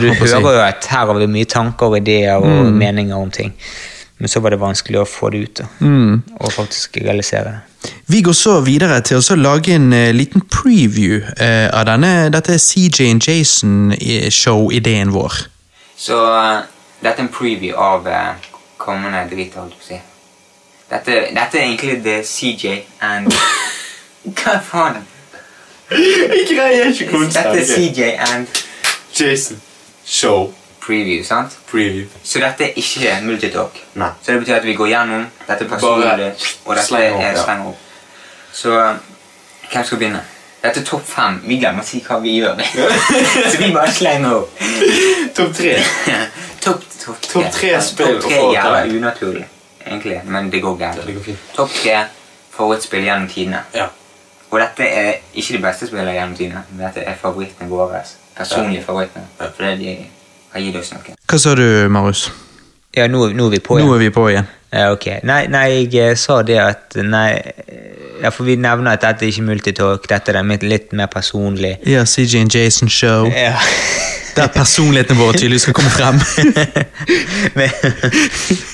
du 0.00 0.08
håper 0.10 0.26
si. 0.26 0.34
hører 0.34 0.56
jo 0.56 0.62
at 0.66 0.86
her 0.90 1.06
har 1.06 1.14
vi 1.14 1.26
mye 1.30 1.44
tanker 1.46 1.86
og 1.86 1.96
ideer 2.00 2.34
og 2.34 2.46
Mm. 2.66 2.72
meninger 2.80 3.14
om 3.16 3.30
ting. 3.30 3.52
Men 4.18 4.28
så 4.28 4.40
var 4.40 4.54
det 4.54 4.60
vanskelig 4.62 5.00
å 5.00 5.06
få 5.08 5.30
det 5.34 5.38
ut 5.44 5.56
da. 5.58 5.66
Mm. 5.80 6.22
og 6.40 6.52
faktisk 6.52 6.96
realisere 7.02 7.44
det. 7.50 7.90
Vi 8.06 8.20
går 8.22 8.32
så 8.32 8.60
videre 8.64 9.00
til 9.04 9.18
å 9.18 9.36
lage 9.36 9.74
en 9.74 9.92
uh, 9.92 10.12
liten 10.14 10.44
preview 10.48 11.18
uh, 11.18 11.68
av 11.74 11.84
denne, 11.90 12.30
dette 12.32 12.56
CJ 12.58 13.10
and 13.10 13.28
Jason-show-ideen 13.28 15.12
vår. 15.12 15.42
Så 15.96 16.16
uh, 16.16 16.62
dette 17.02 17.18
er 17.18 17.26
en 17.26 17.32
preview 17.32 17.76
av 17.76 18.06
uh, 18.06 18.34
kommende 18.78 19.26
drit, 19.30 19.56
holdt 19.58 19.74
jeg 19.74 19.80
på 19.80 19.84
å 19.84 19.90
si. 19.90 20.00
Dette, 20.94 21.18
dette 21.34 21.58
er 21.58 21.66
egentlig 21.66 21.98
det 22.04 22.20
CJ 22.28 22.78
and 23.02 23.32
Hva 24.38 24.58
faen? 24.64 25.02
Jeg 25.90 26.46
greier 26.48 26.88
ikke 26.88 27.26
Dette 27.28 27.58
er 27.60 27.66
CJ 27.68 28.14
and 28.30 28.62
Jason. 29.12 29.60
Show. 30.04 30.52
Preview, 30.86 31.24
sant? 31.24 31.58
Preview. 31.70 32.06
Så 32.22 32.42
dette 32.42 32.68
er 32.68 32.78
ikke 32.80 33.16
multitalk. 33.24 33.80
Nei. 33.94 34.10
Så 34.22 34.32
det 34.32 34.40
betyr 34.44 34.58
at 34.58 34.68
vi 34.68 34.76
går 34.78 34.92
gjennom 34.92 35.26
dette 35.48 35.68
personlig, 35.68 36.30
og 36.64 36.76
dette 36.76 36.86
slenger 36.86 37.16
opp, 37.16 37.24
er 37.24 37.42
sleng 37.42 37.66
opp. 37.70 37.82
Så 38.52 38.70
hvem 39.72 39.84
skal 39.84 39.98
begynne? 39.98 40.22
Dette 40.64 40.80
er 40.80 40.84
topp 40.88 41.04
fem. 41.04 41.40
Vi 41.44 41.58
glemmer 41.60 41.84
å 41.84 41.86
si 41.86 42.00
hva 42.04 42.18
vi 42.24 42.38
gjør. 42.38 42.60
så 43.50 43.58
vi 43.60 43.70
bare 43.74 43.92
slenger 43.92 44.38
opp. 44.38 44.62
Topp 45.36 45.52
tre. 45.58 45.74
topp 46.64 46.86
top 47.00 47.20
tre. 47.20 47.32
top 47.32 47.50
tre 47.58 47.72
spill 47.84 48.14
Topp 48.14 48.28
tre 48.28 48.38
å 48.38 48.44
få 48.46 48.52
er 48.52 48.56
jævla 48.56 48.84
unaturlig, 49.00 49.44
egentlig, 49.84 50.20
men 50.24 50.48
det 50.52 50.62
går. 50.64 50.78
Det 51.00 51.18
fint. 51.26 51.50
Topp 51.56 51.74
tre 51.82 51.98
favorittspill 52.54 53.04
gjennom 53.04 53.28
tidene. 53.28 53.64
Ja. 53.74 53.90
Og 54.54 54.60
dette 54.62 54.86
er 54.86 55.10
ikke 55.34 55.56
de 55.56 55.62
beste 55.64 55.88
spillene 55.90 56.14
gjennom 56.14 56.36
tidene. 56.38 56.62
Dette 56.78 57.02
er 57.02 57.16
favorittene 57.18 57.68
våre. 57.68 58.04
Personlige 58.36 58.84
favorittene. 58.86 59.26
Ja. 59.40 59.50
Fordi 59.56 59.74
de 59.80 59.94
har 60.54 60.64
gir 60.64 60.80
oss 60.80 60.92
noe. 60.94 61.16
Hva 61.30 61.38
sa 61.42 61.54
du, 61.58 61.66
Marius? 61.90 62.28
Ja, 62.94 63.08
nå, 63.10 63.26
nå 63.34 63.48
er 63.48 63.56
vi 63.56 63.58
på 63.64 63.74
Nå 63.74 63.82
igjen. 63.82 63.94
er 63.94 64.02
vi 64.04 64.10
på 64.14 64.28
igjen. 64.30 64.50
Ja, 64.74 64.90
ok. 64.94 65.06
Nei, 65.26 65.44
nei, 65.50 65.66
jeg 65.70 65.94
eh, 66.02 66.16
sa 66.18 66.40
det 66.46 66.58
at 66.58 66.96
Nei, 66.98 67.28
ja, 68.22 68.30
for 68.34 68.46
vi 68.46 68.56
nevner 68.58 68.96
at 68.96 69.02
dette 69.04 69.26
er 69.26 69.30
ikke 69.30 69.46
multitalk. 69.46 70.06
Dette 70.10 70.34
er 70.34 70.46
mitt 70.46 70.62
litt 70.66 70.94
mer 70.94 71.10
personlig. 71.10 71.76
Ja, 71.86 72.04
CJ 72.06 72.40
and 72.44 72.54
Jason-show. 72.54 73.28
Ja. 73.30 73.54
Der 74.34 74.48
personligheten 74.50 75.18
vår 75.18 75.36
tydelig 75.38 75.60
skal 75.62 75.76
komme 75.78 75.90
frem. 75.94 76.18
Men, 77.58 77.70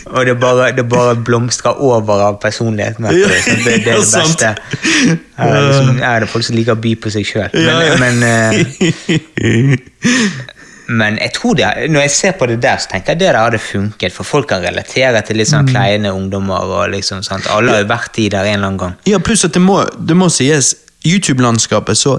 og 0.07 0.24
det 0.27 0.36
bare, 0.40 0.70
det 0.77 0.86
bare 0.89 1.16
blomstrer 1.20 1.77
over 1.85 2.23
av 2.31 2.39
personlighet. 2.40 2.97
Ja, 3.01 3.12
det, 3.12 3.59
det 3.65 3.74
er 3.74 3.85
det 3.85 3.97
beste. 3.98 4.55
Ja, 5.36 5.51
liksom, 5.69 6.01
er 6.01 6.24
det 6.24 6.31
folk 6.32 6.48
som 6.48 6.57
liker 6.57 6.77
å 6.77 6.81
by 6.81 6.94
på 7.01 7.12
seg 7.12 7.28
sjøl. 7.28 7.61
Men, 8.01 8.24
eh, 8.24 9.77
men 10.91 11.17
jeg 11.23 11.33
tror 11.37 11.55
det, 11.59 11.71
når 11.91 12.01
jeg 12.07 12.11
ser 12.11 12.33
på 12.41 12.47
det 12.51 12.59
der, 12.62 12.77
så 12.83 12.91
tenker 12.91 13.12
jeg 13.15 13.21
det 13.21 13.29
der 13.33 13.39
hadde 13.45 13.59
funket. 13.62 14.12
For 14.12 14.27
folk 14.27 14.49
kan 14.51 14.62
relatere 14.65 15.23
til 15.27 15.37
litt 15.39 15.49
Mm. 15.49 15.55
sånn 15.55 15.69
kleine 15.71 16.12
ungdommer. 16.12 16.61
og 16.77 16.91
liksom, 16.91 17.23
sant? 17.23 17.47
Alle 17.55 17.71
har 17.73 17.83
jo 17.85 17.89
vært 17.93 18.19
i 18.19 18.29
der 18.29 18.45
en 18.45 18.55
eller 18.55 18.67
annen 18.67 18.79
gang. 18.79 18.95
Ja, 19.07 19.19
pluss 19.19 19.45
at 19.45 19.53
det 19.55 19.62
må, 19.62 19.85
det 20.07 20.17
må 20.17 20.29
sies, 20.31 20.75
YouTube-landskapet 21.07 21.97
så 21.97 22.19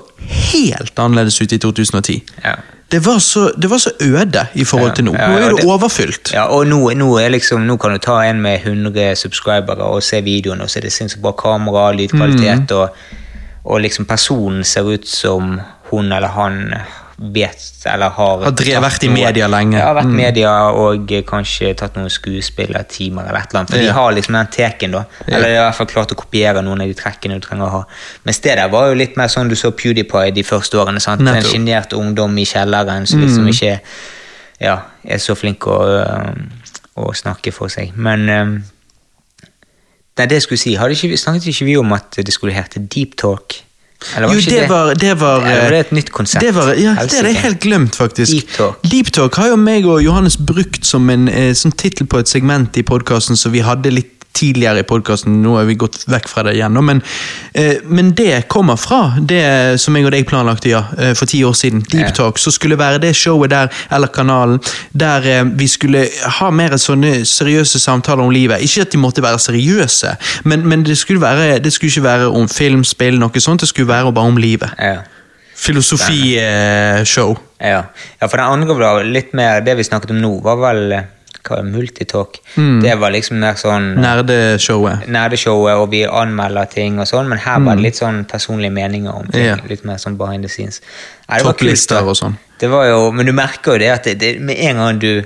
helt 0.51 0.99
annerledes 0.99 1.41
ut 1.41 1.53
i 1.53 1.57
2010. 1.61 2.21
Ja. 2.43 2.55
Det 2.91 2.99
var 3.05 3.19
så, 3.23 3.51
det 3.57 3.69
var 3.71 3.77
så 3.79 3.91
øde 4.01 4.47
i 4.53 4.63
forhold 4.67 4.95
til 4.95 5.05
nå. 5.05 5.13
Ja, 5.15 5.27
Nå 5.31 5.37
ja, 5.39 5.45
er 5.45 5.55
det 5.55 5.65
overfylt. 5.65 6.31
Ja, 6.33 6.45
og 6.51 6.65
nå, 6.67 6.79
nå, 6.99 7.07
liksom, 7.31 7.61
nå 7.67 7.77
kan 7.79 7.91
du 7.95 7.97
ta 8.03 8.17
en 8.27 8.41
med 8.41 8.59
100 8.65 9.15
subscribere 9.15 9.85
og 9.87 10.03
se 10.03 10.19
videoen, 10.21 10.61
og 10.61 10.69
så 10.69 10.79
er 10.79 10.87
det 10.89 10.91
sinnssykt 10.91 11.21
bra 11.23 11.31
kamera, 11.31 11.91
lydkvalitet, 11.95 12.71
og, 12.75 12.89
og 13.63 13.79
liksom 13.85 14.05
personen 14.09 14.63
ser 14.67 14.83
ut 14.91 15.07
som 15.07 15.61
hun 15.91 16.11
eller 16.11 16.27
han 16.35 16.73
vet 17.21 17.61
eller 17.85 18.09
har 18.09 18.43
Har 18.43 18.51
drevet- 18.51 18.81
vært 18.81 19.03
i 19.03 19.07
noe- 19.07 19.13
media 19.13 19.47
lenge. 19.47 19.79
Har 19.79 19.93
vært 19.95 20.09
Mm. 20.09 20.15
media 20.15 20.51
og 20.73 21.07
kanskje 21.25 21.75
tatt 21.77 21.93
noen 21.95 22.09
skuespillertimer 22.09 23.27
eller 23.29 23.39
et 23.39 23.49
eller 23.51 23.59
annet. 23.59 23.69
For 23.69 23.77
Ja. 23.77 23.83
de 23.83 23.91
har 23.93 24.11
liksom 24.11 24.33
den 24.33 24.47
teken, 24.47 24.91
da. 24.91 25.03
Eller 25.27 25.47
de 25.47 25.55
har 25.55 25.67
i 25.67 25.71
hvert 25.71 25.75
fall 25.75 25.85
klart 25.87 26.11
å 26.11 26.15
kopiere 26.15 26.63
noen 26.63 26.81
av 26.81 26.87
de 26.87 26.93
trekkene 26.93 27.39
du 27.39 27.47
trenger 27.47 27.67
å 27.67 27.71
ha. 27.71 27.83
Mens 28.25 28.39
det 28.39 28.55
der 28.57 28.67
var 28.69 28.87
jo 28.89 28.95
litt 28.95 29.15
mer 29.17 29.27
sånn 29.27 29.49
du 29.49 29.55
så 29.55 29.71
PewDiePie 29.71 30.33
de 30.33 30.43
første 30.43 30.73
årene. 30.77 30.99
sant? 31.01 31.21
En 31.21 31.43
sjenert 31.43 31.89
ungdom 31.93 32.37
i 32.39 32.43
kjelleren 32.45 33.07
som 33.07 33.21
liksom 33.21 33.47
ikke 33.47 33.79
ja, 34.59 34.79
er 35.07 35.17
så 35.17 35.35
flink 35.35 35.59
å, 35.59 35.79
øh, 36.07 36.35
å 36.97 37.11
snakke 37.15 37.51
for 37.53 37.67
seg. 37.67 37.95
Men 37.95 38.25
det 38.25 38.63
Nei, 40.17 40.25
det 40.27 40.31
jeg 40.31 40.41
skulle 40.43 40.59
si, 40.59 40.75
hadde 40.75 40.91
ikke, 40.91 41.17
snakket 41.17 41.47
ikke 41.47 41.65
vi 41.65 41.77
om 41.77 41.93
at 41.93 42.11
det 42.11 42.33
skulle 42.33 42.53
hete 42.53 42.79
Deep 42.87 43.15
Talk? 43.15 43.61
Eller 44.15 44.33
Jo, 44.33 44.39
ikke 44.41 44.51
det 44.51 44.69
var, 44.69 44.93
det 44.93 45.11
var 45.19 45.43
Eller 45.45 45.61
var 45.61 45.69
det 45.69 45.77
eh, 45.77 45.85
et 45.85 45.91
nytt 45.91 46.11
konsept? 46.11 46.41
Det 46.45 46.55
var, 46.55 46.73
ja, 46.73 46.95
det 47.05 47.19
er 47.19 47.27
det 47.29 47.35
helt 47.35 47.59
glemt, 47.59 47.95
faktisk. 47.95 48.31
Deep 48.31 48.55
Talk. 48.57 48.87
Deep 48.91 49.11
Talk 49.13 49.35
har 49.35 49.51
jo 49.53 49.59
meg 49.61 49.85
og 49.85 50.01
Johannes 50.03 50.37
brukt 50.37 50.85
som 50.87 51.09
en 51.13 51.27
eh, 51.29 51.53
tittel 51.77 52.09
på 52.09 52.21
et 52.23 52.31
segment 52.31 52.77
i 52.77 52.83
podkasten 52.87 53.37
som 53.37 53.53
vi 53.53 53.61
hadde 53.65 53.93
litt 53.93 54.20
tidligere 54.33 54.79
i 54.79 54.87
podkasten. 54.87 55.41
Nå 55.43 55.55
har 55.57 55.67
vi 55.69 55.75
gått 55.79 56.03
vekk 56.09 56.29
fra 56.31 56.43
det 56.47 56.55
igjen, 56.57 56.77
men, 56.85 57.01
eh, 57.53 57.81
men 57.83 58.13
det 58.15 58.47
kommer 58.47 58.79
fra 58.79 59.13
det 59.19 59.79
som 59.81 59.95
jeg 59.95 60.07
og 60.07 60.11
deg 60.15 60.27
planlagte 60.29 60.71
ja, 60.71 60.83
eh, 60.97 61.13
for 61.17 61.29
ti 61.29 61.43
år 61.43 61.55
siden. 61.57 61.83
Deep. 61.91 62.13
Talk. 62.15 62.39
Så 62.39 62.51
skulle 62.51 62.79
være 62.79 63.01
det 63.03 63.13
showet 63.15 63.51
der, 63.51 63.71
eller 63.91 64.07
kanalen, 64.07 64.59
der 64.93 65.27
eh, 65.27 65.43
vi 65.43 65.67
skulle 65.67 66.05
ha 66.39 66.49
mer 66.51 66.77
sånne 66.81 67.25
seriøse 67.27 67.79
samtaler 67.79 68.23
om 68.23 68.33
livet. 68.33 68.63
Ikke 68.63 68.87
at 68.87 68.91
de 68.91 69.01
måtte 69.01 69.23
være 69.23 69.39
seriøse, 69.39 70.15
men, 70.43 70.67
men 70.67 70.85
det, 70.87 70.97
skulle 70.97 71.21
være, 71.21 71.59
det 71.59 71.73
skulle 71.73 71.91
ikke 71.91 72.07
være 72.07 72.29
om 72.31 72.49
film, 72.49 72.83
spill, 72.87 73.19
noe 73.19 73.43
sånt. 73.43 73.61
Det 73.61 73.69
skulle 73.69 73.91
være 73.91 74.13
bare 74.13 74.31
om 74.31 74.37
livet 74.37 74.69
Ja. 74.79 75.01
filosofishow. 75.55 77.37
Ja. 77.59 77.83
ja, 78.19 78.27
for 78.27 78.37
den 78.37 78.45
andre 78.47 78.73
var 78.73 79.03
litt 79.05 79.35
mer 79.37 79.61
Det 79.61 79.75
vi 79.77 79.83
snakket 79.85 80.09
om 80.09 80.17
nå, 80.17 80.31
var 80.41 80.57
vel 80.57 80.95
multitalk. 81.49 82.39
Mm. 82.55 82.81
Det 82.81 82.95
var 82.99 83.11
liksom 83.11 83.39
mer 83.39 83.53
sånn 83.55 83.95
Nerdeshowet. 83.95 85.07
nerdeshowet, 85.07 85.75
og 85.75 85.89
vi 85.91 86.05
anmelder 86.05 86.65
ting 86.65 86.99
og 86.99 87.07
sånn, 87.07 87.27
men 87.27 87.37
her 87.37 87.59
var 87.59 87.75
det 87.75 87.81
litt 87.83 87.95
sånn 87.95 88.25
personlige 88.25 88.71
meninger 88.71 89.11
om 89.11 89.27
ting. 89.27 89.43
Yeah. 89.43 89.59
Litt 89.67 89.83
mer 89.83 89.97
sånn 89.97 90.17
behind 90.17 90.43
the 90.43 90.49
scenes. 90.49 90.81
Ja, 91.27 91.39
Topplister 91.39 92.03
og 92.03 92.15
sånn. 92.15 92.37
Det 92.59 92.69
var 92.69 92.85
jo, 92.85 93.11
Men 93.11 93.25
du 93.25 93.31
merker 93.33 93.73
jo 93.73 93.77
det 93.79 93.89
at 93.89 94.03
det, 94.03 94.19
det, 94.19 94.39
med 94.39 94.55
en 94.59 94.77
gang 94.77 94.99
du 94.99 95.23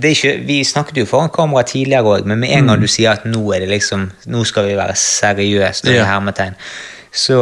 det 0.00 0.10
ikke, 0.14 0.46
Vi 0.46 0.64
snakket 0.64 0.96
jo 0.96 1.06
foran 1.06 1.28
kamera 1.28 1.64
tidligere 1.66 2.04
òg, 2.04 2.26
men 2.26 2.38
med 2.38 2.50
en 2.50 2.66
gang 2.66 2.80
du 2.80 2.86
sier 2.86 3.10
at 3.10 3.24
nå 3.24 3.42
er 3.54 3.60
det 3.60 3.68
liksom, 3.68 4.10
nå 4.26 4.44
skal 4.44 4.68
vi 4.68 4.76
være 4.76 4.94
seriøse, 4.94 5.84
Mm. 5.84 5.94
Ja. 5.94 6.04
hermetegn, 6.04 6.54
så, 7.12 7.38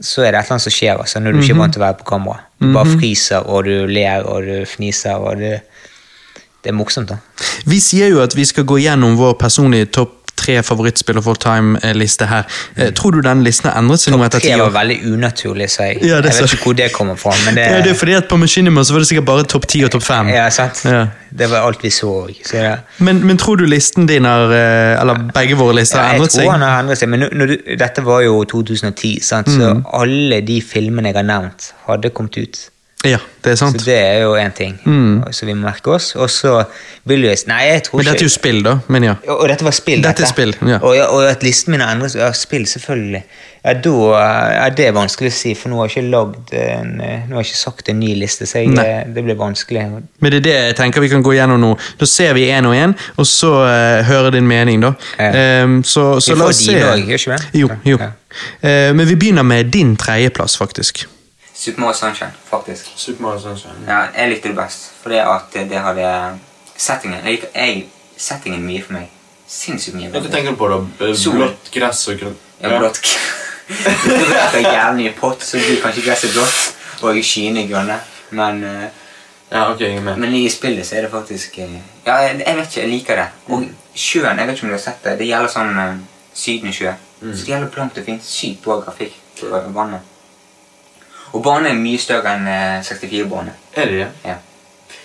så 0.00 0.22
er 0.22 0.32
det 0.32 0.40
et 0.40 0.44
eller 0.44 0.52
annet 0.56 0.62
som 0.62 0.72
skjer 0.72 0.98
altså, 0.98 1.20
når 1.20 1.32
du 1.32 1.38
-hmm. 1.38 1.42
ikke 1.42 1.54
er 1.54 1.58
vant 1.58 1.72
til 1.72 1.82
å 1.82 1.84
være 1.84 1.98
på 1.98 2.04
kamera. 2.04 2.40
Du 2.60 2.72
bare 2.72 2.98
fryser, 2.98 3.38
og 3.46 3.64
du 3.64 3.86
ler, 3.86 4.22
og 4.22 4.42
du 4.42 4.64
fniser, 4.66 5.14
og 5.14 5.36
det, 5.36 5.60
det 6.62 6.70
er 6.70 6.78
morsomt, 6.78 7.08
da. 7.10 7.16
Vi 7.66 7.80
sier 7.82 8.08
jo 8.12 8.22
at 8.22 8.36
vi 8.38 8.44
skal 8.44 8.64
gå 8.64 8.78
gjennom 8.84 9.16
vår 9.18 9.38
personlige 9.40 9.86
topp 9.98 10.18
tre 10.42 10.56
favorittspill 10.64 11.18
of 11.20 11.26
all 11.30 11.36
time-liste 11.38 12.26
her. 12.26 12.42
Mm. 12.74 12.94
tror 12.98 13.12
du 13.14 13.20
den 13.22 13.44
listen 13.44 13.68
har 13.70 13.76
endret 13.78 14.00
seg 14.02 14.14
nå 14.14 14.24
etter 14.24 14.40
ti 14.42 14.48
Tre 14.50 14.56
var 14.58 14.72
veldig 14.74 14.96
unaturlig, 15.12 15.68
så 15.70 15.84
jeg. 15.86 16.00
Ja, 16.02 16.16
jeg 16.18 16.32
vet 16.34 16.54
ikke 16.56 16.64
hvor 16.64 16.74
det 16.80 16.88
kommer 16.96 17.14
fra, 17.20 17.34
men 17.44 17.54
det, 17.54 17.66
Ja, 17.70 17.76
det 17.84 17.92
er 17.92 17.98
fordi 18.00 18.16
at 18.18 18.26
På 18.30 18.36
Machinima 18.40 18.82
så 18.82 18.96
var 18.96 19.04
det 19.04 19.08
sikkert 19.12 19.28
bare 19.28 19.44
topp 19.44 19.68
ti 19.70 19.84
og 19.86 19.92
topp 19.94 20.02
fem. 20.02 20.32
ja, 20.34 20.48
sant? 20.50 20.80
Ja. 20.88 21.04
det 21.30 21.50
var 21.52 21.68
alt 21.68 21.84
vi 21.84 21.90
så. 21.94 22.10
Så 22.48 22.56
ja. 22.58 22.72
Men, 22.98 23.22
men 23.26 23.38
tror 23.38 23.56
du 23.60 23.66
listen 23.70 24.06
din 24.08 24.24
har 24.24 24.50
eh, 24.50 24.98
Eller 25.00 25.14
begge 25.34 25.54
våre 25.60 25.76
lister 25.78 26.00
har 26.00 26.10
jeg 26.16 26.22
endret 26.24 26.34
tror 26.34 26.42
seg? 26.42 26.50
har 26.66 26.80
endret 26.80 26.98
seg, 26.98 27.08
men 27.08 27.20
du, 27.52 27.56
dette 27.78 28.02
var 28.08 28.22
jo 28.26 28.42
2010, 28.44 29.20
sant? 29.22 29.46
så 29.52 29.74
Mm. 29.76 29.84
alle 29.94 30.40
de 30.40 30.58
filmene 30.62 31.12
jeg 31.12 31.20
har 31.20 31.28
nevnt, 31.28 31.70
hadde 31.86 32.10
kommet 32.10 32.36
ut. 32.40 32.64
Ja, 33.04 33.18
det 33.42 33.52
er 33.52 33.56
sant. 33.58 33.80
Så 33.80 33.86
det 33.88 33.96
er 33.98 34.20
jo 34.22 34.34
én 34.38 34.52
ting 34.54 34.76
som 34.84 35.48
vi 35.48 35.54
må 35.54 35.64
merke 35.66 35.90
oss. 35.96 36.12
Og 36.14 36.30
så 36.30 36.60
vil 37.08 37.24
jeg 37.26 37.40
Nei, 37.48 37.62
jeg 37.72 37.82
tror 37.88 37.98
ikke 37.98 38.04
Men 38.04 38.12
dette 38.12 38.22
er 38.22 38.28
jo 38.28 38.34
spill, 38.34 38.60
da. 38.62 38.74
Men 38.94 39.06
ja. 39.08 39.14
Og 39.34 39.48
dette 39.50 39.66
var 39.66 39.74
spill, 39.74 40.02
Dette 40.04 40.22
dette. 40.22 40.28
er 40.28 40.30
spill, 40.30 40.52
ja. 40.70 40.78
Og, 40.78 40.94
og 41.08 41.24
at 41.26 41.42
listen 41.42 41.74
min 41.74 41.82
har 41.82 41.96
endret 41.96 42.12
seg. 42.14 42.22
Ja, 42.22 42.30
spill, 42.36 42.66
selvfølgelig. 42.70 43.22
Ja, 43.64 43.72
da 43.78 43.94
ja, 44.54 44.68
Det 44.74 44.86
er 44.88 44.94
vanskelig 44.94 45.30
å 45.30 45.34
si, 45.34 45.54
for 45.58 45.70
nå 45.70 45.78
har 45.80 45.90
jeg 45.90 46.02
ikke 46.02 46.10
lagd 46.10 46.54
en, 46.58 46.92
eh, 47.00 47.26
Nå 47.28 47.36
har 47.36 47.44
jeg 47.44 47.52
ikke 47.52 47.60
sagt 47.60 47.90
en 47.92 47.98
ny 48.02 48.12
liste, 48.18 48.46
så 48.46 48.62
jeg, 48.62 48.74
eh, 48.78 49.02
det 49.14 49.24
blir 49.26 49.38
vanskelig. 49.38 49.84
Men 50.22 50.34
det 50.34 50.40
er 50.40 50.46
det 50.46 50.54
jeg 50.54 50.76
tenker 50.78 51.02
vi 51.04 51.10
kan 51.12 51.22
gå 51.22 51.34
gjennom 51.36 51.60
nå. 51.62 51.72
Da 51.98 52.08
ser 52.10 52.34
vi 52.38 52.48
én 52.50 52.66
og 52.66 52.74
én, 52.74 52.94
og 53.16 53.26
så 53.26 53.52
uh, 53.62 54.02
hører 54.06 54.30
din 54.34 54.46
mening, 54.50 54.82
da. 54.82 54.92
Ja. 55.18 55.62
Um, 55.62 55.80
så, 55.82 56.20
så 56.20 56.34
Vi 56.34 56.38
la 56.38 56.44
får 56.44 56.54
oss 56.54 56.62
se. 56.62 56.72
dine 56.72 56.86
også, 56.90 57.06
gjør 57.06 57.18
ikke 57.18 57.38
vi? 57.52 57.62
Jo, 57.62 57.68
jo. 57.92 57.98
Eh, 58.62 58.92
men 58.94 59.06
vi 59.08 59.18
begynner 59.18 59.46
med 59.46 59.70
din 59.74 59.96
tredjeplass, 59.96 60.56
faktisk. 60.58 61.06
Super 61.62 61.80
Mario 61.84 61.94
Sunshine, 61.94 62.32
faktisk. 62.50 62.88
Super 62.96 63.22
Mario 63.22 63.40
Sunshine. 63.40 63.84
Ja, 63.86 64.00
jeg 64.16 64.32
likte 64.32 64.50
det 64.50 64.56
best, 64.58 64.88
fordi 65.02 65.20
at 65.22 65.52
det 65.70 65.78
hadde 65.84 66.06
Settingen 66.76 67.20
jeg, 67.26 67.44
jeg, 67.54 67.84
Settingen 68.18 68.64
mye 68.66 68.82
for 68.82 68.96
meg. 68.96 69.10
Sinnssykt 69.46 69.94
mye. 69.98 70.08
Hva 70.10 70.22
tenker 70.26 70.54
du 70.54 70.58
på, 70.58 70.70
da? 70.72 70.80
Blått 71.36 71.70
gress 71.74 72.00
og 72.10 72.18
grønt 72.18 72.48
Ja, 72.62 72.72
blått. 72.80 72.98
gress. 73.04 73.18
det 74.54 74.64
er 74.64 74.72
jævlig 74.72 75.04
mye 75.04 75.14
pott, 75.20 75.44
så 75.46 75.60
blir 75.62 75.78
kanskje 75.84 76.02
gresset 76.06 76.34
blått, 76.34 76.58
og 77.06 77.22
skyene 77.24 77.66
grønne. 77.70 78.00
Men, 78.34 78.62
uh, 78.64 78.84
Ja, 79.52 79.66
ok, 79.70 79.80
jeg 79.84 79.96
er 80.00 80.06
med. 80.06 80.18
men 80.18 80.34
i 80.34 80.48
spillet 80.50 80.86
så 80.88 80.96
er 80.96 81.06
det 81.06 81.10
faktisk 81.12 81.58
uh, 81.62 81.74
Ja, 82.06 82.16
jeg, 82.24 82.42
jeg 82.46 82.56
vet 82.56 82.66
ikke, 82.66 82.80
jeg 82.80 82.90
liker 82.90 83.20
det. 83.22 83.28
Og 83.48 83.68
sjøen, 83.94 84.38
jeg 84.38 84.48
vet 84.48 84.56
ikke 84.56 84.66
om 84.66 84.72
du 84.72 84.78
har 84.78 84.86
sett 84.88 85.04
det, 85.04 85.18
det 85.20 85.30
gjelder 85.30 85.52
sånn 85.52 85.78
uh, 85.78 85.90
Sydensjø. 86.34 86.94
Så 87.22 87.36
det 87.44 87.52
gjelder 87.52 87.70
blankt 87.70 88.00
og 88.00 88.08
fint. 88.08 88.24
Sykt 88.26 88.64
bra 88.64 88.80
grafikk 88.82 89.14
på 89.38 89.62
vannet. 89.76 90.08
Og 91.32 91.42
banen 91.42 91.70
er 91.70 91.78
mye 91.80 91.98
større 91.98 92.34
enn 92.36 92.48
eh, 92.48 92.80
64-bane. 92.84 93.54
Er 93.74 93.86
det 93.88 94.00
det? 94.02 94.08
Ja. 94.24 94.34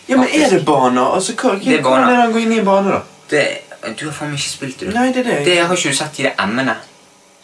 Ja, 0.07 0.17
men 0.17 0.27
er 0.31 0.49
det 0.49 0.65
baner? 0.65 1.13
Altså, 1.15 1.33
hva, 1.35 1.53
hva, 1.55 1.59
Det 1.63 1.77
er 1.79 1.81
hvordan 1.83 2.03
er 2.09 2.11
det 2.15 2.21
han 2.21 2.33
går 2.35 2.43
inn 2.45 2.51
i 2.55 2.59
en 2.61 2.67
bane, 2.67 2.91
da? 2.91 3.01
Det, 3.31 3.45
du 3.99 4.05
har 4.07 4.13
faen 4.15 4.31
meg 4.31 4.39
ikke 4.39 4.49
spilt 4.53 4.79
det, 4.79 4.89
du. 4.89 4.93
Nei, 4.95 5.07
det 5.15 5.23
er 5.23 5.27
det. 5.31 5.39
Det 5.45 5.57
har 5.61 5.73
ikke 5.75 5.91
du 5.91 5.97
sett 5.99 6.19
i 6.21 6.27
det 6.27 6.33
emmene. 6.39 6.75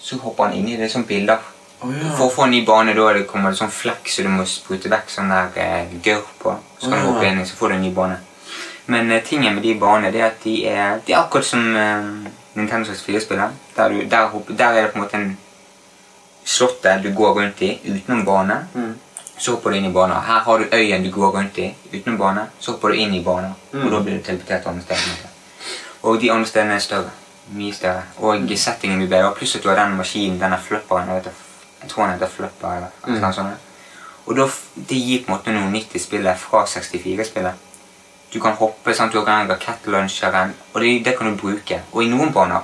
Så 0.03 0.19
hopper 0.23 0.47
han 0.49 0.55
inn 0.59 0.69
i 0.71 0.77
det 0.79 0.89
som 0.91 1.03
bilder. 1.07 1.39
Oh, 1.83 1.91
ja. 1.91 2.11
For 2.15 2.29
å 2.29 2.31
få 2.31 2.45
en 2.47 2.53
ny 2.55 2.61
bane, 2.67 2.93
da 2.95 3.09
det- 3.13 3.25
kommer 3.27 3.51
det 3.51 3.59
sånn 3.59 3.71
flekk 3.71 4.07
så 4.07 4.23
du 4.23 4.29
må 4.31 4.45
sprute 4.47 4.91
vekk 4.91 5.09
sånn 5.11 5.31
der 5.31 5.59
eh, 5.59 5.97
gørr 6.03 6.23
på. 6.39 6.55
Så 6.79 6.89
kan 6.89 6.99
Å, 6.99 7.01
du 7.01 7.11
hoppe 7.11 7.27
inn 7.27 7.43
så 7.45 7.55
får 7.59 7.69
du 7.69 7.75
en 7.75 7.81
ny 7.87 7.91
bane. 7.95 8.19
Men 8.85 9.11
eh, 9.11 9.23
tingen 9.23 9.55
med 9.55 9.63
de 9.63 9.73
banene 9.79 10.11
det 10.11 10.21
er 10.21 10.29
at 10.29 10.43
de 10.43 10.55
er, 10.67 10.99
de 11.05 11.13
er 11.13 11.19
akkurat 11.19 11.45
som 11.47 11.75
eh, 11.75 12.07
Nintendo 12.55 12.91
64-spillet. 12.91 13.59
Der, 13.75 13.97
der, 14.11 14.37
der 14.49 14.67
er 14.69 14.81
det 14.81 14.91
på 14.93 14.99
en 14.99 15.03
måte 15.03 15.19
en 15.19 15.37
slottet 16.45 17.03
du 17.03 17.13
går 17.15 17.33
rundt 17.39 17.61
i 17.61 17.79
utenom 17.85 18.25
bane. 18.25 18.67
Mm. 18.73 18.93
Så 19.37 19.51
hopper 19.55 19.69
du 19.69 19.77
inn 19.77 19.85
i 19.85 19.93
banen. 19.93 20.21
Her 20.21 20.39
har 20.45 20.59
du 20.59 20.65
øyen 20.71 21.03
du 21.03 21.11
går 21.11 21.31
rundt 21.37 21.57
i 21.57 21.73
utenom 21.93 22.17
bane. 22.17 22.47
Så 22.59 22.71
hopper 22.71 22.89
du 22.89 22.95
inn 22.95 23.13
i 23.13 23.23
banen, 23.23 23.55
Mm. 23.73 23.85
og 23.85 23.91
da 23.91 23.99
blir 23.99 24.17
du 24.17 24.23
teleportert 24.23 24.67
andre 24.67 24.81
steder. 24.81 25.29
Og 26.03 26.21
de 26.21 26.31
andre 26.31 26.45
stedene 26.45 26.73
er 26.73 26.79
større. 26.79 27.09
Mye 27.51 27.73
større. 27.73 28.03
Og 28.17 28.49
settingen 28.55 28.97
blir 28.99 29.09
bedre. 29.09 29.33
Pluss 29.35 29.55
at 29.55 29.63
du 29.63 29.69
har 29.69 29.75
den 29.75 29.97
maskinen, 29.97 30.39
denne 30.39 30.59
flipperen. 30.59 31.07
Jeg, 31.07 31.15
vet, 31.15 31.33
jeg 31.81 31.89
tror 31.89 32.03
han 32.03 32.13
heter 32.13 32.27
flipper. 32.27 32.67
eller 32.67 32.87
noe 33.07 33.27
mm. 33.27 33.33
sånt. 33.33 33.69
Og 34.25 34.37
da, 34.37 34.47
det 34.89 34.97
gir 34.97 35.23
på 35.23 35.31
en 35.31 35.37
måte 35.37 35.51
noe 35.51 35.71
nytt 35.71 35.95
i 35.95 35.99
spillet 35.99 36.39
fra 36.39 36.63
64-spillet. 36.65 37.53
Du 38.33 38.39
kan 38.39 38.55
hoppe, 38.57 38.93
sant? 38.93 39.13
du 39.13 39.19
har 39.19 39.25
den 39.25 39.51
rakettlauncheren, 39.51 40.53
og 40.73 40.81
det, 40.81 41.05
det 41.05 41.17
kan 41.17 41.27
du 41.29 41.37
bruke. 41.37 41.81
Og 41.91 42.03
i 42.03 42.09
noen 42.09 42.31
baner 42.33 42.63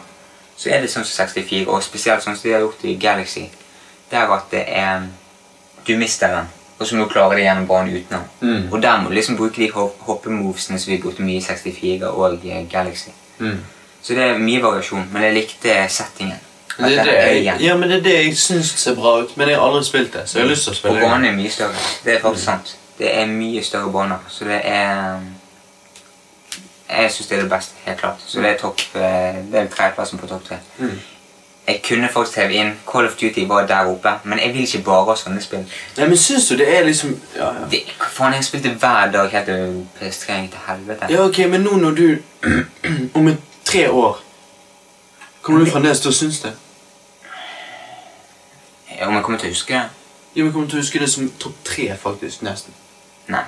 så 0.57 0.69
er 0.69 0.81
det 0.81 0.89
sånn 0.91 1.05
som 1.05 1.27
64, 1.27 1.67
og 1.67 1.83
spesielt 1.83 2.23
sånn 2.23 2.35
som 2.35 2.47
de 2.47 2.55
har 2.55 2.63
gjort 2.63 2.85
i 2.87 2.95
Galaxy. 2.99 3.45
Det 4.11 4.17
er 4.19 4.31
at 4.35 4.51
det 4.51 4.63
er 4.67 5.01
Du 5.87 5.97
mister 5.97 6.27
den, 6.35 6.47
og 6.79 6.87
så 6.87 6.95
må 6.95 7.03
du 7.03 7.09
klare 7.09 7.35
det 7.35 7.43
gjennom 7.43 7.67
banen 7.67 7.95
utenom. 7.97 8.23
Mm. 8.41 8.67
Og 8.73 8.81
der 8.81 9.01
må 9.01 9.09
du 9.09 9.13
liksom 9.15 9.37
bruke 9.37 9.61
de 9.61 9.71
hop- 9.71 10.01
hoppemovesene 10.05 10.79
som 10.79 10.91
vi 10.91 10.97
brukte 11.01 11.21
mye 11.25 11.37
i 11.37 11.41
64 11.41 12.03
og 12.09 12.39
eh, 12.45 12.65
Galaxy. 12.71 13.09
Mm. 13.39 13.57
Så 14.01 14.13
det 14.13 14.23
er 14.23 14.37
mye 14.37 14.61
variasjon, 14.63 15.07
men 15.11 15.23
jeg 15.23 15.33
likte 15.33 15.73
settingen. 15.89 16.37
Det 16.79 16.97
er 16.99 17.03
det 17.03 17.15
jeg, 17.45 17.55
ja, 17.59 17.73
men 17.77 17.89
det 17.89 17.97
er 17.97 18.03
det 18.03 18.13
jeg 18.13 18.37
syns 18.37 18.69
ser 18.79 18.95
bra 18.95 19.17
ut, 19.21 19.33
men 19.37 19.49
jeg 19.49 19.57
har 19.57 19.65
aldri 19.67 19.83
spilt 19.83 20.13
det, 20.13 20.21
så 20.29 20.37
jeg 20.39 20.45
har 20.45 20.51
lyst 20.53 20.63
til 20.63 20.71
å 20.71 20.75
spille 20.77 20.95
det. 20.99 21.09
banen 21.09 21.25
er 21.25 21.35
mye 21.35 21.49
større. 21.51 21.81
Det 22.05 22.13
er 22.13 22.21
faktisk 22.23 22.45
sant. 22.45 22.75
Det 22.99 23.09
er 23.17 23.25
mye 23.27 23.63
større 23.63 23.91
baner, 23.91 24.17
så 24.29 24.45
det 24.47 24.61
er 24.63 25.19
Jeg 26.89 27.11
syns 27.11 27.27
det 27.27 27.37
er 27.37 27.41
det 27.41 27.51
beste, 27.51 27.73
helt 27.85 27.99
klart. 27.99 28.21
Så 28.27 28.41
det 28.41 28.49
er 28.49 28.57
topp 28.57 28.79
eh, 28.95 29.35
Det 29.51 29.59
er 29.59 29.67
tredjeplassen 29.73 30.19
på 30.19 30.27
topp 30.27 30.45
tre. 30.47 30.57
Mm. 30.79 30.95
Jeg 31.69 31.81
kunne 31.85 32.07
faktisk 32.09 32.37
heve 32.41 32.53
inn 32.57 32.71
Call 32.91 33.05
of 33.05 33.11
Duty 33.19 33.43
var 33.47 33.67
der 33.69 33.85
oppe, 33.85 34.09
men 34.23 34.39
jeg 34.39 34.53
vil 34.53 34.61
ikke 34.61 34.79
bare 34.87 35.03
ha 35.05 35.15
sånne 35.19 35.41
spill. 35.43 35.65
Nei, 35.97 36.07
men 36.09 36.17
syns 36.17 36.47
du 36.49 36.55
det 36.57 36.65
er 36.77 36.87
liksom 36.87 37.11
Ja, 37.35 37.51
ja. 37.59 37.67
Det, 37.71 37.83
faen, 38.15 38.33
jeg 38.33 38.47
spilte 38.47 38.71
hver 38.81 39.11
dag 39.13 39.29
helt 39.35 39.45
til 39.45 39.75
PS3 39.99 40.39
gikk 40.39 40.55
til 40.55 40.63
helvete. 40.65 41.11
Ja, 41.13 41.27
ok, 41.27 41.37
men 41.51 41.61
nå 41.67 41.75
når 41.77 41.91
du 41.99 42.07
Om 43.19 43.29
tre 43.65 43.83
år 43.91 44.17
Kommer 45.41 45.65
du 45.65 45.69
fremdeles 45.71 46.01
til 46.01 46.09
å 46.09 46.15
synes 46.15 46.39
det? 46.47 46.55
Ja, 48.97 49.07
Om 49.07 49.13
jeg 49.19 49.23
kommer 49.23 49.39
til 49.39 49.51
å 49.51 49.53
huske 49.53 49.73
det? 49.77 49.85
Ja, 50.35 50.43
men 50.43 50.53
kommer 50.53 50.69
til 50.73 50.79
å 50.79 50.81
huske 50.81 50.99
det 50.99 51.11
som 51.11 51.29
topp 51.41 51.61
tre, 51.65 51.85
faktisk, 51.97 52.41
nesten. 52.45 52.73
Nei. 53.27 53.45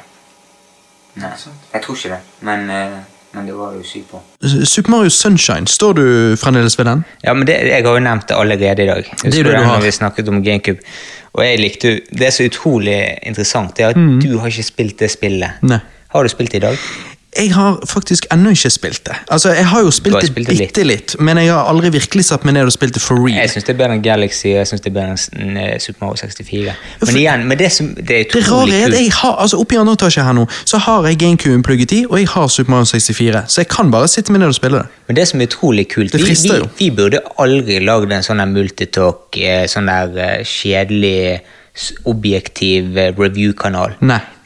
Nei. 1.14 1.34
Jeg 1.74 1.84
tror 1.84 1.98
ikke 1.98 2.14
det, 2.14 2.22
men, 2.48 2.70
eh, 2.70 3.02
men 3.34 3.48
det 3.48 3.54
var 3.56 3.76
jo 3.78 3.84
sykt 3.88 4.12
bra. 4.12 4.20
Super 4.68 4.92
Mario 4.92 5.10
Sunshine, 5.10 5.68
står 5.68 5.94
du 5.98 6.04
fremdeles 6.42 6.78
ved 6.80 6.90
den? 6.90 7.04
Ja, 7.24 7.34
men 7.34 7.48
det, 7.48 7.56
Jeg 7.70 7.86
har 7.86 7.94
jo 7.96 8.04
nevnt 8.04 8.28
det 8.28 8.36
allerede 8.36 8.84
i 8.84 8.90
dag. 8.90 9.08
Det 9.24 9.28
er 9.28 9.32
det 9.32 9.46
du 9.46 9.52
har. 9.56 9.78
Når 9.78 9.86
vi 9.86 9.92
snakket 9.92 10.30
om 10.30 10.44
GameCube. 10.44 10.80
Og 11.34 11.46
jeg 11.46 11.60
likte 11.62 11.94
Det 12.12 12.28
er 12.28 12.34
så 12.36 12.44
utrolig 12.44 12.98
interessant, 13.24 13.78
det 13.78 13.86
er 13.86 13.96
at 13.96 14.24
du 14.24 14.38
har 14.40 14.52
ikke 14.52 14.68
spilt 14.68 15.00
det 15.00 15.12
spillet. 15.12 15.62
Nei. 15.64 15.80
Har 16.12 16.24
du 16.24 16.30
spilt 16.30 16.52
det 16.52 16.60
i 16.60 16.66
dag? 16.66 16.78
Jeg 17.32 17.54
har 17.56 17.78
faktisk 17.88 18.26
ennå 18.34 18.52
ikke 18.52 18.70
spilt 18.70 19.06
det. 19.08 19.16
Altså, 19.32 19.54
Jeg 19.56 19.68
har 19.68 19.80
jo 19.86 19.92
spilt 19.92 20.16
har 20.16 20.26
spilt 20.28 20.50
det 20.50 20.58
bitte 20.60 20.84
litt, 20.84 21.16
men 21.20 21.38
jeg 21.38 21.54
har 21.54 21.70
aldri 21.72 21.90
virkelig 21.94 22.26
satt 22.28 22.44
meg 22.44 22.58
ned 22.58 22.68
og 22.68 22.74
spilt 22.76 22.94
det 22.98 23.02
for 23.02 23.16
real. 23.16 23.38
Jeg 23.40 23.54
syns 23.54 23.68
det 23.70 23.72
er 23.72 23.78
bedre 23.80 23.96
enn 23.96 24.04
Galaxy 24.04 24.50
jeg 24.52 24.68
synes 24.68 24.84
det 24.84 24.92
er 24.92 24.96
bedre 24.98 25.16
enn 25.40 25.60
eh, 25.62 25.78
Super 25.80 26.06
Mario 26.06 26.20
64. 26.20 26.74
Men 27.06 27.20
igjen, 27.22 27.46
men 27.48 27.62
det, 27.62 27.70
som, 27.72 27.94
det 27.96 28.18
er 28.18 28.26
utrolig 28.28 28.82
kult. 28.84 28.98
jeg 28.98 29.14
har, 29.22 29.38
altså 29.46 29.62
oppi 29.64 29.80
andre 29.80 29.96
etasje 29.96 30.26
her 30.28 30.36
nå, 30.36 30.44
så 30.66 30.82
har 30.84 31.08
jeg 31.08 31.22
GameCube 31.24 31.64
plugget 31.70 31.96
i, 31.96 32.02
og 32.10 32.20
jeg 32.20 32.28
har 32.34 32.52
Super 32.52 32.76
Mario 32.76 32.92
64, 32.92 33.46
så 33.48 33.64
jeg 33.64 33.72
kan 33.72 33.96
bare 33.96 34.12
sitte 34.12 34.36
meg 34.36 34.44
ned 34.44 34.52
og 34.52 34.60
spille 34.60 34.84
det. 34.84 35.02
Men 35.08 35.22
det 35.22 35.28
som 35.32 35.40
er 35.40 35.48
utrolig 35.48 35.88
kult 35.96 36.20
vi, 36.20 36.36
vi, 36.36 36.60
vi 36.84 36.92
burde 37.00 37.24
aldri 37.40 37.80
lagd 37.80 38.12
en 38.12 38.28
sånn 38.28 38.44
multitalk, 38.52 39.40
eh, 39.40 39.64
sånn 39.72 39.88
der 39.88 40.20
eh, 40.20 40.38
kjedelig, 40.44 41.40
objektiv 42.04 42.98
eh, 42.98 43.14
review-kanal. 43.16 43.94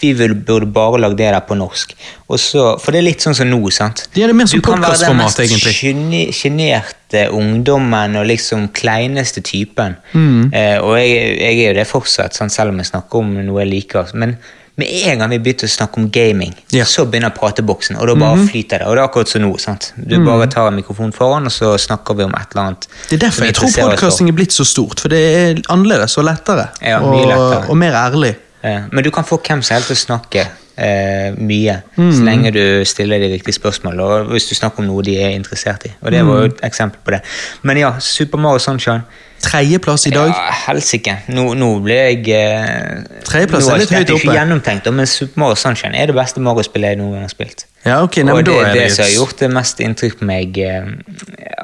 Vi 0.02 0.12
burde 0.14 0.68
bare 0.70 1.00
lagd 1.02 1.18
det 1.18 1.32
der 1.34 1.40
på 1.48 1.58
norsk. 1.58 1.96
Og 2.30 2.40
så, 2.40 2.66
for 2.82 2.94
det 2.94 3.02
er 3.02 3.08
litt 3.08 3.26
sånn 3.26 3.38
som 3.38 3.50
nå, 3.50 3.60
sant? 3.74 4.06
Det 4.14 4.24
er 4.24 4.34
mer 4.38 4.50
som 4.50 4.62
Du 4.62 4.66
kan 4.66 4.84
være 4.84 5.00
den 5.08 5.18
mest 5.18 6.38
sjenerte 6.38 7.24
ungdommen 7.34 8.20
og 8.20 8.28
liksom 8.30 8.70
kleineste 8.78 9.42
typen. 9.46 9.98
Mm. 10.14 10.52
Eh, 10.54 10.78
og 10.84 11.00
jeg, 11.00 11.18
jeg 11.42 11.64
er 11.64 11.72
jo 11.72 11.80
det 11.80 11.88
fortsatt, 11.90 12.38
sant? 12.38 12.54
selv 12.54 12.76
om 12.76 12.84
jeg 12.84 12.92
snakker 12.94 13.24
om 13.24 13.34
noe 13.40 13.64
jeg 13.64 13.74
liker. 13.74 14.14
Men 14.14 14.38
med 14.78 14.88
en 15.08 15.20
gang 15.20 15.30
vi 15.30 15.38
begynte 15.40 15.66
å 15.66 15.72
snakke 15.72 15.98
om 16.02 16.10
gaming. 16.12 16.54
Mhm. 16.74 16.86
så 16.86 17.06
begynner 17.06 17.30
prateboksen, 17.30 17.96
og 17.98 18.08
da 18.08 18.16
bare 18.16 18.48
flyter 18.48 18.80
det. 18.80 18.88
Og 18.88 18.96
det 18.96 19.02
er 19.04 19.08
akkurat 19.08 19.28
som 19.30 19.42
nå. 19.42 19.58
sant? 19.60 19.94
Du 19.98 20.18
bare 20.26 20.48
tar 20.48 20.68
en 20.68 20.76
mikrofon 20.76 21.14
foran, 21.14 21.46
og 21.46 21.52
så 21.52 21.78
snakker 21.80 22.16
vi 22.18 22.24
om 22.24 22.32
et 22.36 22.48
eller 22.56 22.64
annet. 22.68 22.88
Det 23.10 23.16
er 23.24 23.28
derfor 23.28 23.46
jeg 23.46 23.54
tror 23.56 23.68
podkasting 23.70 23.90
podcasting 23.96 24.30
er 24.30 24.34
blitt 24.34 24.52
så 24.54 24.66
stort, 24.66 25.00
for 25.00 25.10
det 25.10 25.22
er 25.36 25.62
annerledes 25.70 26.18
og 26.18 26.26
lettere. 26.26 26.68
Ja, 26.82 27.00
og, 27.00 27.14
mye 27.16 27.26
lettere. 27.32 27.70
og 27.70 27.78
mer 27.78 27.94
ærlig. 27.94 28.36
Ja, 28.64 28.82
Men 28.92 29.04
du 29.04 29.12
kan 29.12 29.24
få 29.24 29.38
hvem 29.38 29.62
som 29.64 29.76
helst 29.76 29.88
til 29.88 29.96
å 29.96 30.06
snakke 30.20 30.48
eh, 30.78 31.32
mye, 31.40 31.82
Mm. 31.98 32.12
så 32.12 32.24
lenge 32.26 32.52
du 32.52 32.84
stiller 32.86 33.18
de 33.20 33.30
riktige 33.32 33.54
spørsmål, 33.54 34.00
og 34.00 34.26
hvis 34.32 34.50
du 34.50 34.56
snakker 34.56 34.80
om 34.80 34.88
noe 34.88 35.02
de 35.04 35.16
er 35.24 35.30
interessert 35.30 35.86
i. 35.86 35.92
Og 36.04 36.12
det 36.12 36.22
Mm. 36.22 36.28
var 36.28 36.36
jo 36.40 36.46
et 36.46 36.62
eksempel 36.64 36.98
på 37.06 37.12
det. 37.12 37.22
Men 37.64 37.78
ja, 37.78 37.94
Super 38.00 38.38
Mario 38.38 38.58
Sunshine. 38.60 39.04
Tredjeplass 39.46 40.08
i 40.10 40.14
dag. 40.16 40.32
Ja, 40.34 40.56
Helsike. 40.66 41.20
Nå, 41.36 41.52
nå 41.60 41.70
ble 41.86 41.96
jeg 42.00 42.26
eh, 42.34 43.06
Tredjeplass 43.28 43.70
er 43.70 43.84
litt 43.84 43.94
jeg 43.94 44.08
oppe. 44.08 44.18
ikke 44.24 44.36
gjennomtenkt, 44.40 44.90
men 44.96 45.08
Super 45.10 45.44
Mario 45.44 45.60
Sunshine 45.60 45.98
er 46.02 46.10
det 46.10 46.18
beste 46.18 46.42
Mario-spillet 46.42 46.96
jeg 46.96 47.02
noen 47.02 47.18
gang 47.20 47.28
har 47.28 47.34
spilt. 47.34 47.66
Ja, 47.86 48.00
ok, 48.02 48.16
nei, 48.26 48.34
og 48.34 48.40
men 48.40 48.48
det 48.48 48.54
er 48.58 48.72
det 48.74 48.80
det 48.80 48.86
som 48.96 49.04
har 49.06 49.12
gjort 49.14 49.42
det 49.44 49.50
mest 49.54 49.82
inntrykk 49.86 50.16
på 50.18 50.26
meg 50.26 50.58
eh, 50.58 50.88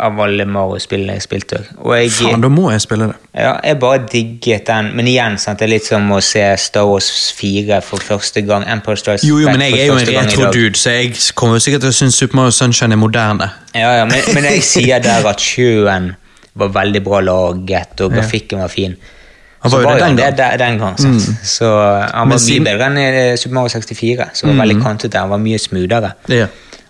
av 0.05 0.19
alle 0.21 0.45
Mario-spillene 0.45 1.15
jeg 1.17 1.25
spilte. 1.25 1.63
Og 1.81 1.95
jeg, 1.97 2.11
Faen, 2.19 2.43
da 2.45 2.51
må 2.53 2.67
jeg 2.69 2.83
spille 2.85 3.07
det. 3.09 3.17
ja, 3.41 3.55
jeg 3.65 3.79
bare 3.81 4.03
digget 4.11 4.67
den, 4.69 4.91
men 4.99 5.09
igjen, 5.09 5.39
sant, 5.41 5.57
det 5.57 5.65
er 5.65 5.73
litt 5.73 5.89
som 5.89 6.05
å 6.13 6.21
se 6.21 6.45
Star 6.61 6.85
Wars 6.85 7.09
4 7.39 7.81
for 7.87 8.05
første 8.05 8.45
gang. 8.45 8.67
Empire 8.69 9.01
Strikes 9.01 9.25
Jo, 9.25 9.41
jo, 9.41 9.49
men 9.49 9.65
jeg 9.65 9.79
er 9.81 9.89
jo 9.89 9.97
en 9.97 10.13
retro-dude, 10.19 10.77
så 10.77 10.93
jeg 10.99 11.15
kommer 11.33 11.57
jo 11.57 11.65
sikkert 11.65 11.87
til 11.87 11.95
å 11.95 11.99
synes 12.03 12.21
Super 12.21 12.43
Mario 12.43 12.53
Sunshine 12.53 12.93
er 12.93 13.01
moderne. 13.01 13.49
Ja, 13.73 13.89
ja, 14.03 14.05
men, 14.05 14.21
men 14.35 14.45
jeg 14.51 14.61
sier 14.67 15.01
der 15.01 15.25
at 15.25 15.41
sjøen 15.41 16.11
var 16.53 16.71
veldig 16.75 17.01
bra 17.03 17.19
laget, 17.23 18.01
og 18.01 18.11
grafikken 18.15 18.59
var 18.63 18.71
fin. 18.71 18.95
Han 19.61 19.71
var 19.71 19.83
jo 19.83 19.89
det 19.93 19.99
den 20.01 20.15
det 20.17 20.37
gang. 20.37 20.57
den 20.59 20.77
gang. 20.81 20.95
Sant? 20.97 21.27
Så 21.45 21.67
han 21.69 22.29
var 22.33 22.39
mye 22.41 22.63
bedre 22.65 22.87
enn 22.89 22.97
eh, 22.97 23.35
Super 23.37 23.55
Mario 23.59 23.69
64, 23.75 24.29
som 24.33 24.49
var 24.49 24.63
veldig 24.65 24.81
kantete. 24.81 25.19
Han 25.21 25.29
var 25.29 25.37
mye 25.43 25.59
smoothere. 25.61 26.13
Ja. 26.33 26.47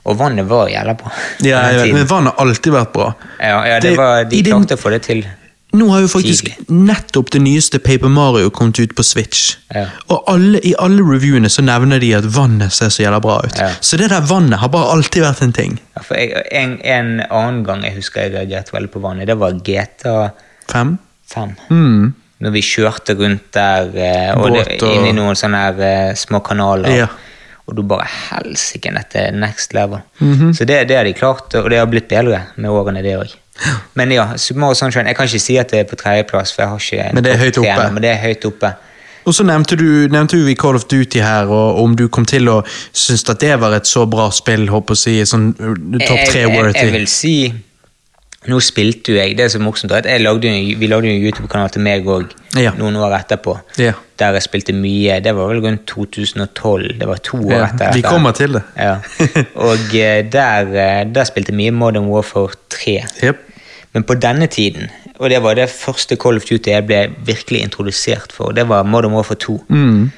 Og 0.07 0.17
vannet 0.17 0.47
var 0.49 0.69
jævla 0.71 0.95
bra. 0.97 1.11
Ja, 1.45 1.59
ja, 1.77 1.85
men 1.93 2.07
vannet 2.09 2.33
har 2.33 2.45
alltid 2.47 2.73
vært 2.73 2.93
bra. 2.95 3.09
ja, 3.39 3.59
ja, 3.67 3.79
det 3.79 3.89
det- 3.91 3.97
var, 3.99 4.23
de 4.23 4.43
klarte 4.47 4.79
å 4.79 4.81
få 4.81 4.89
det 4.95 5.01
til. 5.03 5.25
Nå 5.73 5.88
har 5.88 6.02
jo 6.03 6.07
faktisk 6.11 6.45
Tidlig. 6.49 6.65
nettopp 6.88 7.30
det 7.31 7.39
nyeste 7.45 7.80
Paper 7.80 8.10
Mario 8.11 8.49
kommet 8.52 8.80
ut 8.80 8.91
på 8.98 9.03
Switch. 9.07 9.56
Ja. 9.73 9.85
Og 10.11 10.23
alle, 10.27 10.60
i 10.68 10.73
alle 10.84 10.99
reviewene 11.07 11.48
så 11.49 11.64
nevner 11.64 11.99
de 12.03 12.10
at 12.18 12.26
vannet 12.35 12.73
ser 12.76 12.89
så 12.91 13.06
jævla 13.06 13.22
bra 13.23 13.38
ut. 13.45 13.56
Ja. 13.57 13.69
Så 13.80 13.98
det 14.02 14.10
der 14.11 14.26
vannet 14.27 14.60
har 14.60 14.68
bare 14.73 14.91
alltid 14.91 15.23
vært 15.23 15.41
en 15.45 15.53
ting. 15.56 15.77
Ja, 15.95 16.03
for 16.03 16.19
jeg, 16.19 16.43
en, 16.52 16.73
en 16.84 17.14
annen 17.30 17.64
gang 17.64 17.85
jeg 17.88 17.95
husker 18.02 18.26
jeg 18.27 18.34
reagerte 18.35 18.76
veldig 18.76 18.91
på 18.91 18.99
vannet, 19.06 19.27
det 19.31 19.38
var 19.39 19.56
GTA 19.64 20.18
5. 20.73 20.98
5. 21.31 21.56
Mm. 21.72 22.14
Når 22.41 22.52
vi 22.57 22.61
kjørte 22.65 23.15
rundt 23.19 23.52
der 23.56 23.91
eh, 23.95 24.31
og 24.35 24.48
det, 24.52 24.65
Båt 24.68 24.84
og- 24.88 24.95
inn 24.98 25.07
i 25.07 25.15
noen 25.15 25.38
sånne 25.39 25.60
her, 25.69 25.80
eh, 25.88 26.15
små 26.19 26.41
kanaler. 26.43 26.91
Ja. 27.06 27.07
Og 27.69 27.76
du 27.77 27.84
bare 27.88 28.07
Helsike, 28.10 28.91
dette 28.91 29.22
er 29.30 29.31
next 29.38 29.72
level. 29.77 30.02
Mhm. 30.19 30.52
Så 30.57 30.65
det, 30.68 30.81
det 30.89 30.98
har 30.98 31.06
de 31.07 31.14
klart, 31.15 31.53
og 31.56 31.69
det 31.72 31.77
har 31.80 31.88
blitt 31.88 32.10
bedre 32.11 32.41
med 32.57 32.69
årene, 32.73 33.03
det 33.06 33.14
òg. 33.22 33.35
Men 33.93 34.11
ja, 34.11 34.37
Super 34.37 34.59
Mario 34.59 34.73
Sunshine 34.79 35.07
Jeg 35.07 35.15
kan 35.15 35.27
ikke 35.27 35.39
si 35.39 35.57
at 35.57 35.71
det 35.71 35.79
er 35.79 35.89
på 35.89 35.95
tredjeplass, 35.99 36.53
for 36.55 36.63
jeg 36.63 36.69
har 36.69 36.79
ikke 36.79 37.09
en 37.09 37.15
Men 37.15 37.23
det 37.23 37.33
er 37.33 37.37
høyt 37.37 37.57
oppe. 37.57 37.69
ennå, 37.69 37.91
Men 37.93 38.03
det 38.03 38.11
er 38.11 38.21
høyt 38.23 38.45
oppe. 38.45 38.73
Og 39.25 39.33
så 39.37 39.43
nevnte 39.45 39.75
du, 39.77 40.07
nevnte 40.09 40.37
du 40.37 40.47
i 40.49 40.55
Call 40.57 40.75
of 40.75 40.87
Duty 40.89 41.19
her, 41.21 41.45
og 41.45 41.83
om 41.83 41.95
du 41.95 42.07
kom 42.07 42.25
til 42.25 42.49
å 42.49 42.61
synes 42.91 43.27
at 43.29 43.41
det 43.43 43.59
var 43.61 43.75
et 43.77 43.87
så 43.87 44.07
bra 44.09 44.31
spill, 44.33 44.65
håper 44.71 44.97
å 44.97 44.97
si, 44.97 45.19
sånn 45.29 45.51
topp 45.53 46.23
tre-worthy. 46.31 46.73
Jeg, 46.73 46.73
jeg, 46.73 46.87
jeg 46.87 46.95
vil 46.95 47.07
si 47.11 47.35
Nå 48.49 48.57
spilte 48.59 49.11
jo 49.13 49.18
jeg 49.19 49.35
Det 49.38 49.43
er 49.45 49.49
så 49.53 49.59
morsomt 49.61 49.91
at 49.93 50.05
jeg 50.09 50.22
lagde, 50.23 50.47
jo 50.47 50.53
en- 50.53 50.80
vi 50.80 50.88
lagde 50.88 51.05
jo 51.07 51.13
en 51.13 51.22
YouTube-kanal 51.22 51.69
til 51.69 51.81
meg 51.81 52.05
òg 52.05 52.31
Ja. 52.57 52.72
noen 52.77 52.95
år 52.95 53.13
etterpå. 53.19 53.59
Ja. 53.77 53.91
Der 54.18 54.31
jeg 54.34 54.41
spilte 54.41 54.73
mye. 54.73 55.19
Det 55.22 55.35
var 55.35 55.47
vel 55.47 55.61
rundt 55.61 55.85
2012. 55.85 56.97
Det 56.99 57.07
var 57.07 57.15
to 57.18 57.38
år 57.38 57.51
Ja, 57.51 57.65
etter. 57.68 57.93
vi 57.93 58.01
kommer 58.01 58.31
til 58.34 58.53
det. 58.53 58.63
Ja. 58.77 58.95
Og 59.55 59.77
eh, 59.95 60.23
der, 60.31 60.73
eh, 60.73 61.03
der 61.13 61.23
spilte 61.23 61.51
jeg 61.53 61.57
mye 61.57 61.72
Modern 61.72 62.07
Warfare 62.09 62.49
3. 62.69 63.03
Yep. 63.23 63.38
Men 63.93 64.03
på 64.03 64.15
denne 64.15 64.47
tiden, 64.47 64.89
og 65.19 65.30
det 65.30 65.41
var 65.43 65.53
det 65.53 65.69
første 65.69 66.15
Call 66.15 66.38
of 66.38 66.43
Duty 66.49 66.69
jeg 66.72 66.85
ble 66.88 67.09
virkelig 67.26 67.61
introdusert 67.61 68.31
for, 68.31 68.51
det 68.51 68.68
var 68.68 68.84
Modern 68.84 69.11
Warfare 69.13 69.38
2. 69.38 69.65
Mm. 69.69 70.11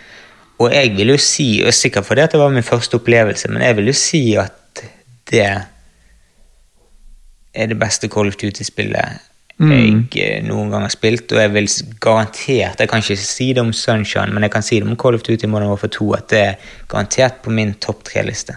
Og 0.60 0.72
jeg 0.72 0.96
vil 0.96 1.08
jo 1.08 1.18
si, 1.18 1.62
og 1.66 1.74
sikkert 1.74 2.06
fordi 2.06 2.22
det 2.22 2.40
var 2.40 2.50
min 2.50 2.64
første 2.64 2.96
opplevelse, 2.96 3.50
men 3.50 3.62
jeg 3.64 3.76
vil 3.76 3.86
jo 3.88 3.94
si 3.94 4.36
at 4.36 4.52
det 5.32 5.48
er 7.54 7.70
det 7.72 7.80
beste 7.80 8.10
Call 8.10 8.28
of 8.28 8.40
Duty-spillet 8.42 9.22
Mm. 9.62 10.08
jeg 10.10 10.40
eh, 10.40 10.42
noen 10.48 10.72
gang 10.74 10.82
har 10.82 10.90
spilt, 10.92 11.32
og 11.32 11.38
jeg 11.38 11.52
vil 11.54 11.68
garantert, 12.02 12.80
jeg 12.82 12.90
kan 12.90 13.04
ikke 13.04 13.18
si 13.22 13.52
det 13.54 13.62
om 13.62 13.70
Sunshine, 13.74 14.34
men 14.34 14.44
jeg 14.48 14.52
kan 14.52 14.66
si 14.66 14.80
det 14.80 14.88
om 14.90 14.96
Call 14.98 15.14
of 15.16 15.22
Duty 15.22 15.46
Modern 15.46 15.70
Warfare 15.70 15.94
2, 15.94 16.08
at 16.18 16.30
det 16.34 16.40
er 16.40 16.56
garantert 16.90 17.42
på 17.46 17.54
min 17.54 17.76
topp 17.84 18.02
tre-liste. 18.10 18.56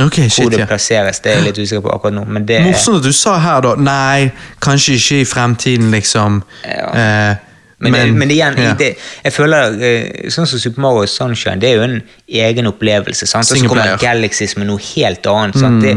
Ok, 0.00 0.18
Hvor 0.34 0.50
det 0.50 0.58
ja. 0.58 0.66
plasseres, 0.66 1.20
det 1.20 1.30
er 1.30 1.36
jeg 1.36 1.44
litt 1.50 1.58
usikker 1.60 1.84
på 1.84 1.92
akkurat 1.94 2.16
nå, 2.16 2.24
men 2.24 2.46
det 2.48 2.62
Morsomt 2.64 3.02
at 3.02 3.06
du 3.06 3.12
sa 3.12 3.36
her 3.38 3.60
da, 3.60 3.74
nei, 3.76 4.30
kanskje 4.64 4.96
ikke 4.98 5.20
i 5.20 5.26
fremtiden, 5.28 5.90
liksom. 5.92 6.42
Ja. 6.64 6.90
Eh, 6.96 7.48
Men, 7.82 7.90
men, 7.92 8.12
men 8.20 8.30
igjen, 8.30 8.54
ja. 8.62 8.72
det, 8.78 8.92
jeg 9.24 9.32
føler 9.34 9.72
eh, 9.82 10.28
sånn 10.30 10.46
som 10.46 10.60
Super 10.62 10.84
Mario 10.84 11.06
Sunshine, 11.10 11.58
det 11.58 11.72
er 11.72 11.80
jo 11.80 11.86
en 11.88 11.96
egen 12.28 12.68
opplevelse. 12.70 13.26
sant? 13.26 13.42
Og 13.50 13.58
så 13.58 13.66
kommer. 13.66 13.96
Mm. 13.98 14.28
Som 14.52 14.62
er 14.62 14.68
noe 14.68 14.78
helt 14.92 15.26
annet. 15.26 15.58
sant? 15.58 15.82
Det, 15.82 15.96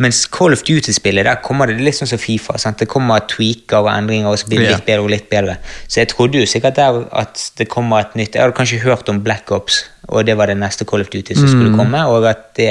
mens 0.00 0.22
Call 0.32 0.56
of 0.56 0.62
Duty-spillet, 0.64 1.28
der 1.28 1.42
kommer 1.44 1.68
det 1.68 1.76
litt 1.84 1.98
sånn 1.98 2.08
som 2.08 2.18
Fifa. 2.22 2.56
sant? 2.62 2.78
Det 2.80 2.88
kommer 2.88 3.20
tweaker 3.28 3.82
og 3.84 3.90
endringer, 3.92 4.30
og 4.32 4.38
så 4.40 4.48
blir 4.48 4.62
det 4.64 4.70
Ja. 4.70 4.76
litt 4.78 4.86
bedre 4.88 5.04
og 5.04 5.10
litt 5.12 5.28
bedre. 5.30 5.58
Så 5.86 6.00
jeg 6.00 6.08
trodde 6.14 6.40
jo 6.40 6.46
sikkert 6.48 6.80
der 6.80 7.02
at 7.12 7.50
det 7.60 7.68
kommer 7.68 8.00
et 8.00 8.16
nytt 8.16 8.32
Jeg 8.34 8.42
hadde 8.42 8.56
kanskje 8.56 8.80
hørt 8.80 9.08
om 9.12 9.20
Black 9.22 9.52
Ops, 9.52 9.84
og 10.08 10.24
det 10.24 10.36
var 10.40 10.46
det 10.46 10.56
neste 10.56 10.86
Call 10.88 11.00
of 11.04 11.10
Duty 11.12 11.34
som 11.36 11.48
skulle 11.48 11.76
komme, 11.76 12.00
og 12.08 12.24
at 12.32 12.54
det 12.56 12.70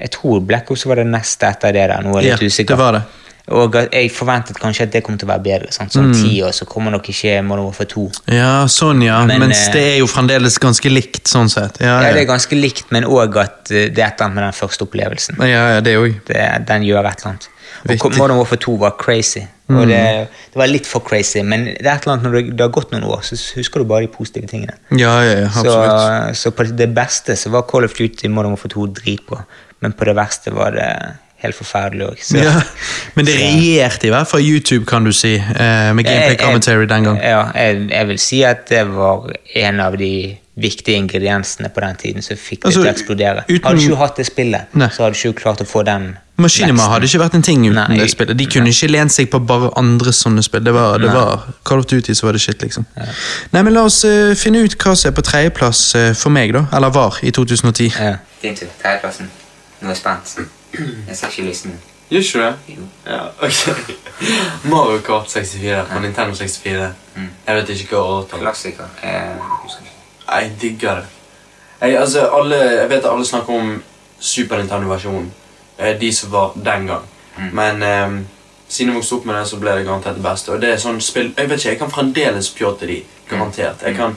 Jeg 0.00 0.10
tror 0.10 0.40
Black 0.44 0.70
Ops 0.70 0.84
var 0.90 0.96
det 1.00 1.06
neste 1.06 1.46
etter 1.48 1.72
det 1.72 1.88
der. 1.88 2.02
Nå 2.02 2.16
er 2.18 2.22
jeg 2.22 2.30
Ja, 2.32 2.36
litt 2.40 2.52
usikker. 2.52 2.74
det 2.74 2.78
var 2.78 2.92
det. 2.92 3.02
Og 3.52 3.74
jeg 3.92 4.08
forventet 4.08 4.56
kanskje 4.56 4.86
at 4.86 4.92
det 4.94 5.02
kom 5.04 5.18
til 5.20 5.28
å 5.28 5.32
være 5.34 5.42
bedre. 5.44 5.72
Sant? 5.72 5.92
Sånn 5.92 6.06
Mm. 6.08 6.14
ti 6.16 6.40
år 6.42 6.52
så 6.56 6.64
kommer 6.64 6.90
nok 6.90 7.08
ikke 7.12 7.42
Modern 7.44 7.72
for 7.76 7.84
2. 7.84 8.04
Ja, 8.32 8.64
sånn 8.66 9.02
ja. 9.04 9.18
Men, 9.26 9.40
Mens 9.40 9.66
eh, 9.68 9.72
det 9.72 9.82
er 9.94 9.98
jo 9.98 10.06
fremdeles 10.06 10.56
ganske 10.58 10.88
likt, 10.88 11.24
sånn 11.28 11.50
sett. 11.52 11.76
Ja, 11.80 12.00
Ja, 12.00 12.08
ja. 12.08 12.12
det 12.14 12.22
er 12.22 12.30
ganske 12.32 12.56
likt, 12.56 12.86
men 12.90 13.04
òg 13.04 13.36
at 13.36 13.70
eh, 13.70 13.90
det 13.92 13.98
er 13.98 14.06
et 14.06 14.20
eller 14.20 14.24
annet 14.30 14.34
med 14.34 14.44
den 14.44 14.52
første 14.56 14.86
opplevelsen. 14.86 15.36
ja, 15.40 15.74
ja 15.74 15.80
det 15.80 15.96
òg. 15.98 16.20
Det, 16.26 16.66
den 16.66 16.82
gjør 16.88 17.04
et 17.10 17.20
eller 17.20 17.28
annet. 17.34 17.48
Og 17.84 17.90
Vittig. 17.90 18.16
Modern 18.16 18.36
Warfare 18.38 18.58
2 18.60 18.76
var 18.78 18.90
crazy. 18.96 19.42
Mm. 19.68 19.76
Og 19.78 19.88
det, 19.88 20.28
det 20.52 20.56
var 20.56 20.66
litt 20.68 20.86
for 20.86 21.00
crazy, 21.00 21.42
men 21.42 21.64
det 21.66 21.84
er 21.84 21.94
et 21.98 22.06
eller 22.06 22.16
annet 22.16 22.24
når 22.24 22.56
det, 22.56 22.60
har 22.60 22.68
gått 22.72 22.92
noen 22.92 23.04
år, 23.04 23.20
så 23.24 23.36
husker 23.58 23.80
du 23.80 23.84
bare 23.84 24.06
de 24.06 24.08
positive 24.12 24.46
tingene. 24.48 24.72
Ja, 24.92 25.20
ja, 25.24 25.36
ja, 25.44 25.48
Så, 25.48 25.68
absolutt. 25.68 26.36
så 26.36 26.50
på 26.52 26.66
det 26.76 26.88
beste 26.94 27.36
så 27.36 27.50
var 27.52 27.62
Call 27.68 27.84
of 27.84 27.92
Duty 27.96 28.28
Modern 28.28 28.52
Warfare 28.56 28.72
2 28.72 28.86
dritbra, 29.00 29.44
men 29.80 29.92
på 29.92 30.04
det 30.08 30.16
verste 30.16 30.52
var 30.52 30.70
det 30.76 30.88
helt 31.44 31.58
forferdelig 31.58 32.08
òg. 32.10 32.22
Ja, 32.36 32.54
men 33.16 33.28
det 33.28 33.36
regjerte 33.40 34.08
i 34.08 34.14
hvert 34.14 34.30
fall 34.30 34.44
YouTube, 34.44 34.84
kan 34.88 35.04
du 35.06 35.12
si, 35.12 35.34
eh, 35.36 35.90
med 35.94 36.06
gameplay 36.06 36.38
commentary 36.40 36.88
den 36.90 37.10
gang. 37.10 37.20
Ja, 37.22 37.44
jeg, 37.54 37.84
jeg 37.90 38.08
vil 38.12 38.18
si 38.22 38.42
at 38.48 38.66
det 38.72 38.86
var 38.94 39.30
en 39.64 39.80
av 39.84 39.98
de 40.00 40.14
viktige 40.54 40.96
ingrediensene 40.96 41.68
på 41.74 41.82
den 41.82 41.96
tiden 41.98 42.22
som 42.22 42.36
fikk 42.38 42.62
det 42.62 42.68
Altså, 42.68 42.82
til 42.82 42.88
å 42.88 42.92
eksplodere. 42.92 43.44
uten- 43.48 43.64
Hadde 43.64 43.82
ikke 43.82 43.96
hatt 43.96 44.16
det 44.16 44.26
spillet, 44.26 44.74
Nei. 44.74 44.88
så 44.88 45.02
hadde 45.02 45.14
du 45.14 45.28
ikke 45.28 45.40
klart 45.40 45.60
å 45.60 45.66
få 45.66 45.84
den 45.84 46.16
Maskinima 46.36 46.88
hadde 46.90 47.06
ikke 47.06 47.20
vært 47.22 47.34
en 47.34 47.42
ting 47.42 47.62
uten 47.62 47.74
Nei. 47.74 47.98
det 47.98 48.10
spillet. 48.10 48.36
De 48.36 48.46
kunne 48.50 48.72
ikke 48.72 48.88
lent 48.90 49.12
seg 49.12 49.30
på 49.30 49.38
bare 49.46 49.70
andre 49.78 50.10
sånne 50.10 50.42
spill. 50.42 50.64
Det 50.66 50.72
var, 50.74 50.98
det 50.98 51.12
var 51.14 51.44
Call 51.64 51.78
of 51.78 51.86
Duty 51.86 52.14
så 52.14 52.26
var 52.26 52.32
det 52.32 52.40
shit, 52.42 52.58
liksom. 52.62 52.86
Nei, 53.52 53.62
men 53.62 53.72
La 53.72 53.84
oss 53.86 54.00
uh, 54.04 54.34
finne 54.34 54.64
ut 54.64 54.74
hva 54.74 54.96
som 54.96 55.12
er 55.12 55.14
på 55.14 55.22
tredjeplass 55.22 55.94
uh, 55.94 56.10
for 56.18 56.34
meg, 56.34 56.52
da. 56.52 56.64
Eller 56.74 56.90
var, 56.90 57.20
i 57.22 57.30
2010. 57.30 57.92
Ja. 57.94 58.16
Din 58.42 58.58
tur. 58.58 58.66
Tredjeplassen. 58.82 59.30
Nå 59.80 59.92
er 59.92 59.94
jeg 59.94 60.02
spent. 60.02 60.50
Jeg 61.08 61.16
ser 61.16 61.28
ikke 61.28 61.42
listen. 61.48 61.80
Gjør 62.10 62.20
ikke 62.20 62.38
du 62.38 62.44
det? 62.44 62.54
Jo. 62.68 62.82
Ja, 63.06 63.20
ok. 63.40 63.86
Mario 64.70 64.98
Kart 65.00 65.30
64 65.30 65.86
på 65.92 65.98
Nintendo 66.00 66.34
64. 66.34 66.92
Mm. 67.16 67.28
Jeg 67.46 67.56
vet 67.56 67.68
ikke 67.74 67.96
hva 67.96 68.02
årtall. 68.18 68.40
Klassiker. 68.40 68.84
Jeg 69.02 69.36
husker 69.62 69.80
ikke. 69.80 70.34
Jeg 70.40 70.52
digger 70.60 70.94
det. 70.94 71.04
Jeg, 71.80 71.98
altså, 72.00 72.26
alle, 72.38 72.56
jeg 72.56 72.88
vet 72.90 72.96
at 73.04 73.10
alle 73.12 73.26
snakker 73.26 73.54
om 73.60 73.82
Super 74.20 74.56
Nintendo-versjonen. 74.58 75.32
Eh, 75.78 76.00
De 76.00 76.12
som 76.14 76.32
var 76.32 76.52
den 76.64 76.86
gang. 76.86 77.02
Mm. 77.38 77.50
Men 77.52 77.82
um, 78.06 78.26
siden 78.68 78.92
jeg 78.92 78.96
vokste 78.96 79.14
opp 79.14 79.24
med 79.26 79.34
det, 79.40 79.46
så 79.48 79.56
ble 79.60 79.70
det 79.78 79.86
garantert 79.86 80.14
det 80.14 80.22
beste. 80.24 80.52
Og 80.54 80.60
det 80.62 80.70
er 80.74 80.76
sånn 80.82 81.00
spill 81.02 81.32
Jeg 81.36 81.48
vet 81.50 81.58
ikke, 81.58 81.68
jeg 81.74 81.78
kan 81.80 81.90
fremdeles 81.90 82.50
pjotte 82.54 82.86
de. 82.86 83.00
Garantert. 83.30 83.82
Jeg 83.82 83.96
kan 83.96 84.14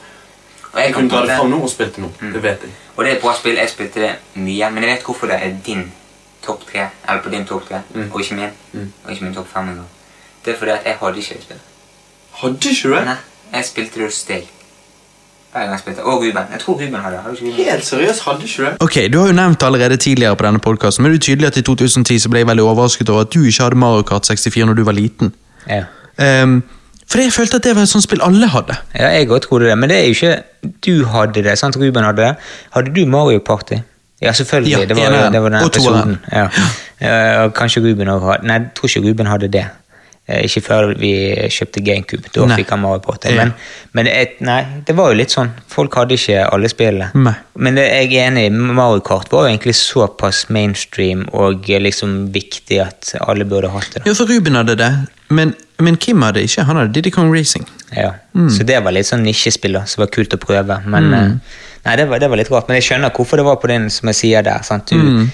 Og 0.74 0.80
jeg 0.80 0.86
jeg 0.86 0.94
kunne 0.94 1.10
dra 1.10 1.22
det- 1.26 1.38
fram 1.40 1.50
nå 1.50 1.62
og 1.64 1.70
spilt 1.70 1.96
det 1.96 2.04
nå. 2.04 2.12
Mm. 2.22 2.34
Det 2.34 2.44
vet 2.44 2.62
jeg. 2.68 2.72
Og 2.96 3.04
det 3.06 3.12
er 3.12 3.16
et 3.16 3.22
bra 3.22 3.34
spill. 3.36 3.56
Jeg 3.58 3.70
spilte 3.70 4.02
det 4.02 4.12
mye, 4.36 4.70
men 4.72 4.84
jeg 4.84 4.92
vet 4.96 5.04
hvorfor 5.06 5.28
det 5.28 5.40
er 5.44 5.56
din 5.66 5.92
topp 6.46 6.62
tre. 6.72 6.88
Eller 7.10 7.22
på 7.24 7.30
din 7.30 7.46
topp 7.46 7.68
tre, 7.70 7.82
Mm. 7.94 8.12
og 8.14 8.22
ikke 8.22 8.36
min. 8.36 8.50
Mm. 8.74 8.92
Og 9.06 9.12
ikke 9.12 9.24
min 9.24 9.34
topp 9.34 9.48
fem 9.54 9.64
engang. 9.70 9.88
Det 10.46 10.54
er 10.54 10.58
fordi 10.58 10.72
at 10.72 10.82
jeg 10.86 10.96
hadde 11.02 11.18
ikke 11.18 11.34
det 11.34 11.44
spillet. 11.44 11.62
Hadde 12.34 12.70
ikke 12.70 12.84
du 12.90 12.96
det? 12.96 13.06
Nei, 13.06 13.16
jeg 13.54 13.66
spilte 13.66 13.94
det 14.00 14.06
hos 14.06 14.24
deg. 14.24 14.44
Hver 15.52 15.60
gang 15.62 15.72
jeg 15.72 15.80
spilte. 15.80 16.04
Og 16.04 16.18
Ruben. 16.22 16.44
Jeg 16.52 16.60
tror 16.60 16.74
Ruben 16.74 16.96
hadde. 16.96 17.20
Ruben? 17.28 17.52
Helt 17.54 17.86
seriøst, 17.86 18.24
hadde 18.24 18.44
ikke 18.44 18.58
du 18.58 18.66
det? 18.66 18.78
Ok, 18.80 18.96
Du 19.14 19.20
har 19.20 19.28
jo 19.28 19.34
nevnt 19.34 19.64
allerede 19.64 19.98
tidligere 19.98 20.36
på 20.36 20.46
denne 20.46 20.60
podcasten, 20.60 21.04
men 21.04 21.12
det 21.12 21.18
er 21.20 21.26
tydelig 21.26 21.48
at 21.48 21.58
i 21.58 21.62
2010 21.62 22.20
så 22.20 22.30
ble 22.30 22.40
jeg 22.40 22.48
veldig 22.48 22.64
overrasket 22.64 23.10
over 23.10 23.22
at 23.22 23.34
du 23.34 23.40
ikke 23.44 23.64
hadde 23.64 23.76
Mario 23.76 24.02
Kart 24.02 24.26
64 24.28 24.66
når 24.66 24.74
du 24.74 24.84
var 24.84 24.92
liten. 24.92 25.34
Ja. 25.70 25.84
Um, 26.44 26.64
for 27.10 27.18
jeg 27.22 27.32
følte 27.34 27.56
at 27.56 27.64
det 27.64 27.76
var 27.76 27.82
et 27.82 27.90
sånt 27.90 28.04
spill 28.04 28.22
alle 28.22 28.48
hadde. 28.48 28.76
Ja, 28.96 29.08
jeg 29.08 29.30
òg 29.30 29.40
trodde 29.42 29.66
det, 29.70 29.78
men 29.78 29.90
det 29.90 29.98
er 29.98 30.04
jo 30.04 30.10
ikke 30.10 30.44
Du 30.86 31.06
hadde 31.06 31.44
det, 31.44 31.58
sant? 31.58 31.76
Ruben 31.78 32.04
hadde 32.04 32.22
det. 32.22 32.36
Hadde 32.72 32.94
du 32.96 33.06
Mario 33.06 33.40
Party? 33.40 33.74
Ja, 34.22 34.32
selvfølgelig. 34.34 34.72
Ja, 34.72 34.86
det, 34.86 34.96
var, 34.98 35.12
eneren. 35.12 35.34
det 35.34 35.42
var 35.42 35.50
den 35.54 35.66
episoden. 35.68 36.16
Ja. 36.32 36.48
Uh, 36.98 37.52
kanskje 37.54 37.84
Ruben 37.86 38.10
òg 38.10 38.24
hadde 38.26 38.48
Nei, 38.50 38.56
jeg 38.58 38.72
tror 38.78 38.90
ikke 38.90 39.04
Ruben 39.06 39.28
hadde 39.30 39.52
det. 39.54 39.68
Uh, 40.28 40.40
Ikke 40.44 40.64
før 40.66 40.90
vi 41.00 41.12
kjøpte 41.54 41.84
GameCube. 41.86 42.32
Da 42.36 42.48
Nei. 42.50 42.58
fikk 42.60 42.74
han 42.74 42.82
Mario 42.82 43.04
Party. 43.06 43.30
Ja. 43.32 43.46
Men, 43.46 43.54
men 43.96 44.10
det, 44.10 44.16
nei, 44.44 44.58
det 44.88 44.96
var 44.98 45.14
jo 45.14 45.20
litt 45.22 45.32
sånn. 45.36 45.54
Folk 45.72 45.96
hadde 45.96 46.18
ikke 46.18 46.42
alle 46.50 46.72
spillene. 46.74 47.12
Nei. 47.14 47.36
Men 47.62 47.78
det, 47.78 47.86
jeg 47.94 48.10
er 48.18 48.32
enig, 48.32 48.48
Mario 48.58 49.06
Kart 49.06 49.32
var 49.32 49.46
jo 49.46 49.54
egentlig 49.54 49.78
såpass 49.80 50.48
mainstream 50.50 51.28
og 51.32 51.70
eh, 51.70 51.80
liksom 51.86 52.18
viktig 52.36 52.82
at 52.84 53.14
alle 53.22 53.48
burde 53.48 53.72
hatt 53.72 53.94
det. 53.94 54.02
da. 54.02 54.10
Ja, 54.10 54.18
for 54.18 54.34
Ruben 54.34 54.58
hadde 54.60 54.76
det, 54.82 54.92
men, 55.30 55.54
men 55.80 56.02
Kim 56.02 56.26
hadde 56.26 56.42
ikke. 56.44 56.66
Han 56.68 56.82
hadde 56.82 56.98
Diddy 56.98 57.14
Kong 57.14 57.32
Racing. 57.32 57.70
Ja. 57.94 58.16
Mm. 58.34 58.50
Så 58.52 58.66
det 58.68 58.82
var 58.84 58.98
litt 58.98 59.08
sånn 59.08 59.24
nisjespill 59.24 59.78
som 59.86 60.04
var 60.04 60.12
kult 60.12 60.34
å 60.36 60.42
prøve. 60.42 60.82
Men 60.90 61.14
eh, 61.14 61.58
nei, 61.88 61.96
det 62.00 62.06
var, 62.12 62.20
det 62.22 62.28
var 62.30 62.40
litt 62.40 62.52
rart. 62.54 62.68
Men 62.70 62.78
jeg 62.82 62.86
skjønner 62.92 63.14
hvorfor 63.16 63.40
det 63.40 63.46
var 63.48 63.58
på 63.62 63.70
den 63.72 63.88
som 63.94 64.12
jeg 64.12 64.20
sier 64.22 64.44
der. 64.46 64.62
Sant? 64.68 64.92
Du, 64.92 64.98
Mm. 65.00 65.30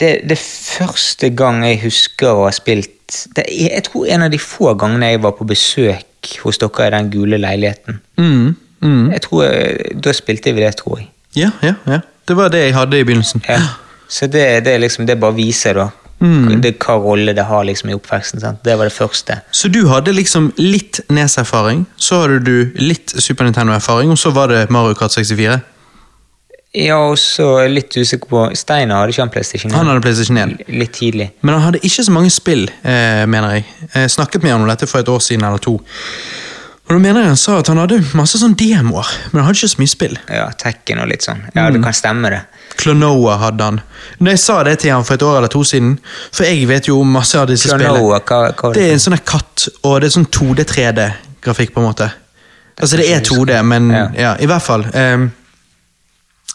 det, 0.00 0.12
det 0.30 0.38
første 0.38 1.30
gang 1.36 1.62
jeg 1.66 1.80
husker 1.84 2.30
å 2.32 2.46
ha 2.46 2.52
spilt 2.54 2.90
det, 3.36 3.44
Jeg 3.52 3.84
tror 3.90 4.06
en 4.10 4.22
av 4.26 4.30
de 4.32 4.38
få 4.40 4.72
gangene 4.80 5.10
jeg 5.12 5.20
var 5.22 5.34
på 5.38 5.44
besøk 5.46 6.30
hos 6.42 6.58
dere 6.58 6.86
i 6.88 6.92
den 6.96 7.10
gule 7.12 7.38
leiligheten. 7.38 7.98
Mm, 8.16 8.54
mm. 8.80 9.10
Jeg 9.12 9.20
tror 9.26 10.00
Da 10.06 10.12
spilte 10.16 10.54
vi 10.56 10.64
det, 10.64 10.72
tror 10.80 10.98
jeg. 11.02 11.10
Ja, 11.36 11.50
ja, 11.62 11.74
ja. 11.86 12.00
Det 12.24 12.36
var 12.38 12.48
det 12.48 12.62
jeg 12.64 12.74
hadde 12.74 12.98
i 13.00 13.04
begynnelsen. 13.04 13.42
Ja. 13.48 13.58
Så 14.08 14.26
det, 14.30 14.64
det, 14.64 14.78
liksom, 14.80 15.06
det 15.06 15.18
bare 15.20 15.34
viser 15.34 15.74
da 15.74 15.88
Mm. 16.22 16.60
det, 16.62 16.76
hva 16.80 16.94
rolle 17.02 17.34
det 17.36 17.44
har 17.48 17.64
liksom 17.66 17.90
i 17.90 17.96
oppveksten. 17.96 18.40
Sant? 18.40 18.62
Det 18.64 18.76
var 18.78 18.88
det 18.88 18.94
første. 18.94 19.40
Så 19.50 19.68
du 19.68 19.84
hadde 19.90 20.14
liksom 20.14 20.52
litt 20.60 21.00
Nes-erfaring, 21.12 21.84
så 21.96 22.22
hadde 22.22 22.40
du 22.46 22.72
litt 22.80 23.12
Super 23.18 23.48
Nintendo-erfaring, 23.48 24.12
og 24.14 24.18
så 24.18 24.32
var 24.34 24.52
det 24.52 24.66
Mario 24.72 24.96
Kart 24.98 25.12
64. 25.12 25.60
Ja, 26.74 26.96
og 26.98 27.18
så 27.22 27.44
er 27.60 27.68
jeg 27.68 27.74
litt 27.76 27.94
usikker 27.94 28.30
på 28.30 28.40
Steinar 28.58 29.04
hadde 29.04 29.14
ikke 29.14 29.22
han 29.22 29.30
PlayStation? 29.30 29.70
1. 29.70 29.76
Han 29.78 29.90
hadde 29.92 30.02
PlayStation 30.02 30.40
1. 30.42 30.56
Litt 30.74 30.96
tidlig. 30.96 31.28
Men 31.46 31.54
han 31.54 31.68
hadde 31.68 31.82
ikke 31.86 32.02
så 32.02 32.14
mange 32.14 32.32
spill, 32.34 32.64
eh, 32.82 33.22
mener 33.30 33.60
jeg. 33.60 33.66
Jeg 33.94 34.10
snakket 34.10 34.42
med 34.42 34.56
han 34.56 34.64
om 34.64 34.72
dette 34.72 34.88
for 34.90 34.98
et 35.04 35.12
år 35.12 35.22
siden 35.22 35.46
eller 35.46 35.62
to. 35.62 35.76
Og 36.84 36.90
da 36.92 36.98
mener 37.00 37.20
jeg 37.22 37.28
han 37.32 37.36
sa 37.40 37.58
at 37.62 37.68
han 37.72 37.78
hadde 37.80 38.02
masse 38.14 38.36
sånn 38.38 38.54
demoer, 38.60 39.08
men 39.32 39.40
han 39.40 39.46
hadde 39.48 39.56
ikke 39.56 39.70
så 39.72 39.78
mye 39.80 39.88
spill. 39.92 40.18
Ja, 40.28 40.50
Tekken 40.60 40.98
og 41.00 41.08
litt 41.08 41.22
sånn. 41.24 41.40
Ja, 41.54 41.62
Mm. 41.70 41.72
det 41.78 41.82
kan 41.82 41.92
stemme, 41.96 42.30
det. 42.30 42.40
Klonoa 42.76 43.38
hadde 43.38 43.64
han. 43.64 43.80
Når 44.20 44.30
jeg 44.30 44.38
sa 44.38 44.62
det 44.64 44.78
til 44.80 44.90
han 44.92 45.04
for 45.04 45.14
et 45.14 45.22
år 45.22 45.38
eller 45.38 45.48
to 45.48 45.62
siden, 45.64 45.98
for 46.32 46.44
jeg 46.44 46.68
vet 46.68 46.86
jo 46.88 47.02
masse 47.04 47.34
av 47.40 47.46
disse 47.48 47.68
spillene. 47.68 48.00
Hva, 48.00 48.20
hva 48.52 48.72
Det 48.72 48.74
det? 48.74 48.88
er 48.90 48.92
en 48.92 48.98
sånn 48.98 49.18
katt, 49.24 49.68
og 49.82 50.00
det 50.00 50.06
er 50.10 50.20
sånn 50.20 50.26
2D-3D-grafikk, 50.30 51.72
på 51.72 51.80
en 51.80 51.86
måte. 51.88 52.10
Altså, 52.76 52.96
det 52.98 53.08
er 53.10 53.20
2D, 53.20 53.62
men 53.64 53.90
Ja. 53.90 54.34
i 54.38 54.46
hvert 54.46 54.62
fall. 54.62 54.82
ehm, 54.92 55.30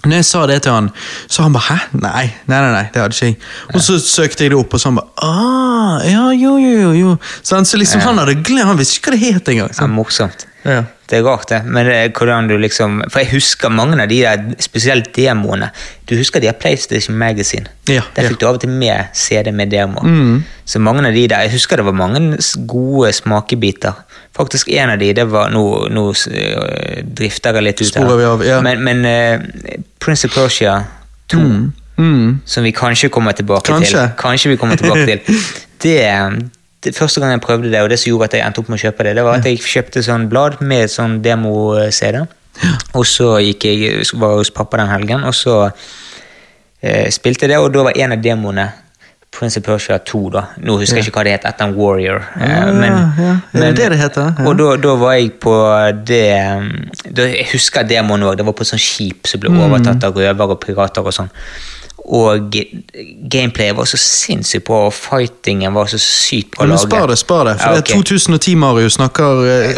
når 0.05 0.15
jeg 0.15 0.25
sa 0.25 0.45
det 0.47 0.61
til 0.63 0.71
han, 0.71 0.89
så 1.27 1.43
han 1.43 1.53
bare 1.53 1.75
'hæ? 1.75 1.77
Nei, 1.99 2.25
nei, 2.47 2.59
nei, 2.61 2.71
nei 2.71 2.85
det 2.93 3.01
hadde 3.01 3.15
ikke 3.15 3.25
jeg'. 3.25 3.75
Og 3.75 3.81
så 3.81 3.99
søkte 3.99 4.43
jeg 4.45 4.51
det 4.51 4.59
opp, 4.59 4.73
og 4.73 4.79
så 4.79 4.89
han 4.89 4.95
bare 4.95 5.09
'ah, 5.19 6.11
ja, 6.11 6.29
jo, 6.31 6.57
jo, 6.57 6.93
jo'. 6.93 7.17
Så 7.43 7.55
han, 7.55 7.65
så 7.65 7.77
liksom, 7.77 8.01
han 8.01 8.17
hadde 8.17 8.39
glemt, 8.43 8.67
han 8.67 8.77
visste 8.77 8.99
ikke 8.99 9.11
hva 9.11 9.19
det 9.19 9.33
het 9.33 9.49
engang. 9.49 9.71
Ja, 9.81 9.87
morsomt. 9.87 10.45
Ja. 10.65 10.83
Det 11.09 11.17
er 11.17 11.23
rart, 11.25 11.49
det. 11.49 11.63
Men 11.65 11.87
det 11.87 11.95
er 11.95 12.09
hvordan 12.13 12.47
du 12.49 12.57
liksom 12.57 12.99
For 13.09 13.23
jeg 13.23 13.31
husker 13.31 13.71
mange 13.73 13.97
av 14.01 14.09
de 14.11 14.19
der, 14.21 14.43
spesielt 14.61 15.09
demoene. 15.15 15.71
Du 16.09 16.15
husker 16.19 16.39
de 16.39 16.49
har 16.51 16.57
PlayStation 16.59 17.17
Magazine? 17.17 17.65
Ja, 17.87 18.03
Der 18.15 18.23
ja. 18.23 18.29
fikk 18.29 18.39
du 18.41 18.45
av 18.47 18.59
og 18.59 18.61
til 18.61 18.69
med 18.69 19.09
CD 19.13 19.51
med 19.51 19.71
demoer. 19.71 20.05
Mm. 20.05 20.43
Så 20.65 20.79
mange 20.79 21.07
av 21.07 21.13
de 21.13 21.27
der, 21.27 21.41
Jeg 21.41 21.51
husker 21.51 21.77
det 21.77 21.85
var 21.85 21.97
mange 21.97 22.37
gode 22.67 23.13
smakebiter. 23.13 23.93
Faktisk 24.39 24.69
en 24.71 24.93
av 24.93 24.99
de, 25.01 25.09
det 25.13 25.25
var 25.27 25.49
Nå, 25.51 25.63
nå 25.91 26.05
øh, 26.15 27.01
drifter 27.19 27.57
jeg 27.59 27.65
litt 27.65 27.81
ut 27.83 27.89
Sporer 27.91 28.21
vi 28.21 28.27
av, 28.29 28.43
ja. 28.47 28.61
Men, 28.63 28.79
men 28.87 29.03
uh, 29.03 29.81
Prince 29.99 30.29
of 30.29 30.35
Persia 30.37 30.77
2 31.33 31.39
Mm. 31.39 31.73
Mm. 31.99 32.39
som 32.47 32.63
vi 32.63 32.71
kanskje 32.71 33.09
kommer 33.11 33.35
tilbake 33.35 33.67
Kanskje. 33.67 33.97
til. 33.97 34.13
Kanskje 34.17 34.49
vi 34.53 34.55
kommer 34.61 34.79
tilbake 34.79 35.05
til. 35.05 35.35
Det, 35.83 35.95
det 36.83 36.95
Første 36.95 37.19
gang 37.19 37.31
jeg 37.31 37.41
prøvde 37.43 37.71
det, 37.71 37.81
og 37.83 37.89
det 37.91 37.99
som 37.99 38.09
gjorde 38.09 38.29
at 38.29 38.33
jeg 38.37 38.45
endte 38.47 38.59
opp 38.63 38.69
med 38.71 38.79
å 38.79 38.81
kjøpe 38.85 39.03
det, 39.03 39.13
det 39.17 39.23
var 39.27 39.37
at 39.39 39.45
jeg 39.47 39.59
kjøpte 39.63 40.03
sånn 40.03 40.29
blad 40.31 40.57
med 40.63 40.87
sånn 40.91 41.17
demo-CD. 41.23 42.21
Og 42.95 43.05
så 43.07 43.27
gikk 43.43 43.67
jeg, 43.67 43.93
var 44.19 44.33
jeg 44.37 44.41
hos 44.45 44.51
pappa 44.55 44.79
den 44.81 44.91
helgen, 44.91 45.23
og 45.27 45.35
så 45.35 45.55
eh, 46.81 47.07
spilte 47.11 47.47
det, 47.51 47.59
og 47.59 47.71
da 47.75 47.83
var 47.89 47.99
en 47.99 48.15
av 48.15 48.23
demoene 48.23 48.65
Prince 49.31 49.57
of 49.59 49.63
Persia 49.63 49.97
2, 49.99 50.29
da. 50.33 50.41
Nå 50.65 50.77
husker 50.81 50.97
jeg 50.97 51.05
ikke 51.07 51.19
hva 51.19 51.23
det 51.27 51.31
het, 51.37 51.45
etter 51.45 51.67
en 51.69 51.75
Warrior. 51.77 52.23
eh, 52.41 52.49
Ja, 52.49 52.71
men, 52.73 52.95
ja. 53.17 53.35
Er 53.53 53.59
det 53.71 53.75
det 53.77 53.89
det 53.93 53.99
heter? 53.99 54.33
Ja. 54.39 54.45
Og 54.49 54.57
da, 54.57 54.75
da 54.77 54.95
var 54.99 55.13
jeg 55.13 55.33
på 55.39 55.53
det 56.07 56.23
um, 56.57 56.71
da, 57.15 57.27
Jeg 57.29 57.45
husker 57.53 57.83
demoen 57.83 58.23
òg. 58.25 58.37
Det 58.37 58.45
var 58.45 58.53
på 58.57 58.65
et 58.65 58.67
sånt 58.73 58.81
skip 58.81 59.27
som 59.27 59.39
Mm. 59.39 59.45
ble 59.55 59.65
overtatt 59.67 60.03
av 60.03 60.13
røvere 60.17 60.49
og 60.49 60.59
pirater 60.59 61.01
og 61.05 61.13
sånn. 61.13 61.29
Og 62.05 62.55
gameplayet 63.31 63.77
var 63.77 63.85
så 63.85 63.97
sinnssykt 64.01 64.65
bra, 64.65 64.75
og 64.87 64.93
fightingen 64.93 65.73
var 65.73 65.85
så 65.91 65.97
sykt 66.01 66.51
bra 66.55 66.65
laget. 66.65 66.79
spar 66.79 67.07
det, 67.07 67.17
spar 67.17 67.43
det. 67.45 67.55
For 67.61 67.69
det 67.75 67.83
er 67.83 67.95
2010 67.95 68.55
Mario 68.55 68.89
snakker 68.89 69.45
eh, 69.45 69.75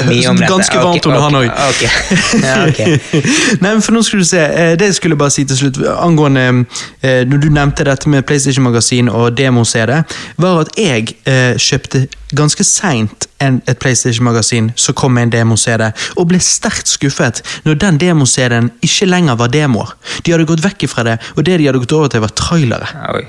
ganske 0.47 0.77
varmt 0.77 1.05
om 1.05 1.11
det, 1.11 1.21
han 1.21 1.35
òg. 1.41 1.51
Nei, 3.63 3.81
for 3.81 3.91
nå 3.95 4.01
skulle 4.05 4.23
du 4.23 4.27
se, 4.29 4.39
eh, 4.39 4.79
Det 4.79 4.95
skulle 4.95 5.13
jeg 5.17 5.23
bare 5.23 5.31
si 5.33 5.43
til 5.45 5.57
slutt 5.57 5.77
angående 5.91 6.65
eh, 7.01 7.27
Når 7.27 7.37
du 7.43 7.49
nevnte 7.49 7.83
dette 7.87 8.09
med 8.09 8.23
PlayStation 8.23 8.63
Magasin 8.63 9.09
og 9.09 9.37
demo-CD, 9.37 9.91
var 10.37 10.59
at 10.63 10.69
jeg 10.77 11.07
eh, 11.25 11.57
kjøpte 11.57 12.07
ganske 12.35 12.63
seint 12.63 13.27
et 13.41 13.79
PlayStation-magasin 13.81 14.71
så 14.75 14.95
kom 14.97 15.17
en 15.17 15.31
demo-CD, 15.33 15.89
og 16.17 16.29
ble 16.31 16.41
sterkt 16.43 16.91
skuffet 16.91 17.43
når 17.67 17.79
den 17.83 18.01
demo-CD-en 18.01 18.71
ikke 18.85 19.09
lenger 19.09 19.39
var 19.41 19.53
demoer. 19.53 19.95
De 20.25 20.35
hadde 20.35 20.49
gått 20.49 20.65
vekk 20.65 20.89
fra 20.91 21.07
det, 21.07 21.19
og 21.35 21.45
det 21.47 21.59
de 21.59 21.69
hadde 21.69 21.83
gått 21.83 21.97
over 21.97 22.11
til, 22.11 22.25
var 22.25 22.35
trailere. 22.37 22.91
Oi. 23.15 23.25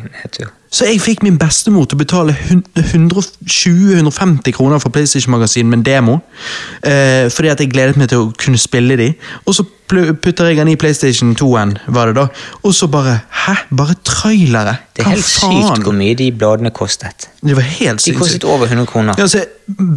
Så 0.73 0.87
jeg 0.89 1.01
fikk 1.05 1.21
min 1.23 1.37
bestemor 1.37 1.85
til 1.85 1.99
å 1.99 2.01
betale 2.01 2.33
120-150 2.81 4.55
kroner 4.57 4.81
for 4.81 4.89
PlayStation-magasin 4.95 5.69
med 5.69 5.79
en 5.79 5.85
demo. 5.85 6.15
Eh, 6.81 7.29
fordi 7.33 7.49
at 7.53 7.61
jeg 7.61 7.69
gledet 7.75 8.01
meg 8.01 8.09
til 8.09 8.19
å 8.25 8.33
kunne 8.41 8.61
spille 8.61 8.97
de. 8.97 9.11
Og 9.45 9.53
så 9.59 9.63
putter 9.93 10.49
jeg 10.49 10.57
den 10.57 10.71
i 10.73 10.77
PlayStation 10.81 11.35
2-en, 11.37 11.77
var 11.93 12.09
det 12.09 12.17
da. 12.23 12.25
Og 12.65 12.73
så 12.75 12.89
bare 12.89 13.21
Hæ? 13.43 13.55
Bare 13.77 13.95
trailere? 14.07 14.77
Det 14.97 15.03
er 15.05 15.09
helt 15.17 15.27
sykt 15.27 15.83
hvor 15.83 15.97
mye 15.97 16.15
de 16.17 16.33
bladene 16.33 16.71
kostet. 16.71 17.29
Det 17.43 17.57
var 17.59 17.67
helt 17.67 18.01
sykt. 18.01 18.15
De 18.15 18.19
kostet 18.21 18.45
over 18.49 18.67
100 18.71 18.87
kroner. 18.87 19.15
Ja, 19.19 19.23
altså, 19.27 19.45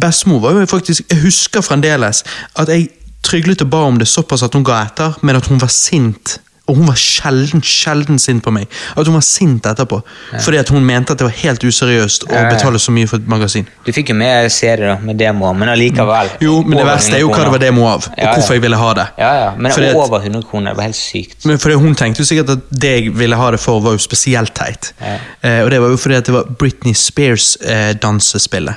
Bestemor 0.00 0.40
var 0.40 0.50
jo 0.60 0.66
faktisk 0.66 1.02
Jeg 1.10 1.20
husker 1.22 1.60
fremdeles 1.60 2.24
at 2.56 2.68
jeg 2.68 2.88
tryglet 3.26 3.62
og 3.64 3.70
ba 3.70 3.84
om 3.86 3.98
det 3.98 4.08
såpass 4.08 4.42
at 4.46 4.54
hun 4.54 4.64
ga 4.66 4.82
etter, 4.86 5.16
men 5.22 5.36
at 5.38 5.46
hun 5.50 5.60
var 5.60 5.70
sint. 5.72 6.40
Og 6.66 6.76
hun 6.80 6.86
var 6.88 6.96
sjelden 6.98 7.62
sjelden 7.62 8.18
sint 8.18 8.42
på 8.42 8.50
meg. 8.50 8.66
At 8.98 9.06
hun 9.06 9.14
var 9.14 9.22
sint 9.22 9.66
etterpå. 9.70 10.00
Fordi 10.42 10.58
at 10.58 10.68
hun 10.74 10.82
mente 10.84 11.12
at 11.14 11.20
det 11.20 11.26
var 11.28 11.36
helt 11.42 11.62
useriøst 11.62 12.24
å 12.26 12.32
Ja, 12.34 12.40
ja. 12.42 12.48
betale 12.56 12.78
så 12.82 12.90
mye 12.90 13.06
for 13.06 13.16
et 13.22 13.28
magasin. 13.30 13.68
Du 13.86 13.92
fikk 13.94 14.10
jo 14.10 14.16
med 14.18 14.50
serier 14.50 14.88
da, 14.94 14.96
med 14.98 15.16
demoer, 15.20 15.54
men 15.54 15.68
allikevel. 15.70 16.32
Jo, 16.42 16.56
men 16.66 16.78
det 16.80 16.86
verste 16.88 17.14
er 17.16 17.22
jo 17.22 17.28
hva 17.30 17.44
det 17.46 17.52
var 17.54 17.62
demo 17.62 17.86
av, 17.86 18.08
og 18.10 18.18
Ja, 18.18 18.24
ja. 18.24 18.32
hvorfor 18.34 18.54
jeg 18.58 18.62
ville 18.66 18.76
ha 18.82 18.90
det. 18.98 19.06
Ja, 19.18 19.30
ja, 19.44 19.52
men 19.56 19.72
Fordi 19.72 19.92
over 19.94 20.18
100 20.26 20.42
kroner, 20.50 20.70
det 20.72 20.76
var 20.80 20.88
helt 20.88 20.96
sykt. 20.98 21.44
Men 21.46 21.58
fordi 21.62 21.74
Hun 21.76 21.94
tenkte 21.94 22.24
jo 22.24 22.26
sikkert 22.32 22.50
at 22.56 22.66
det 22.82 22.92
jeg 22.96 23.14
ville 23.18 23.36
ha 23.36 23.50
det 23.54 23.60
for, 23.60 23.80
var 23.80 23.92
jo 23.94 23.98
spesielt 24.02 24.54
teit. 24.54 24.92
Ja. 25.00 25.16
Eh, 25.42 25.62
og 25.64 25.70
det 25.70 25.80
var 25.80 25.88
jo 25.94 25.96
fordi 25.96 26.14
at 26.18 26.26
det 26.26 26.34
var 26.34 26.44
Britney 26.58 26.94
Spears-dansespillet. 26.94 28.74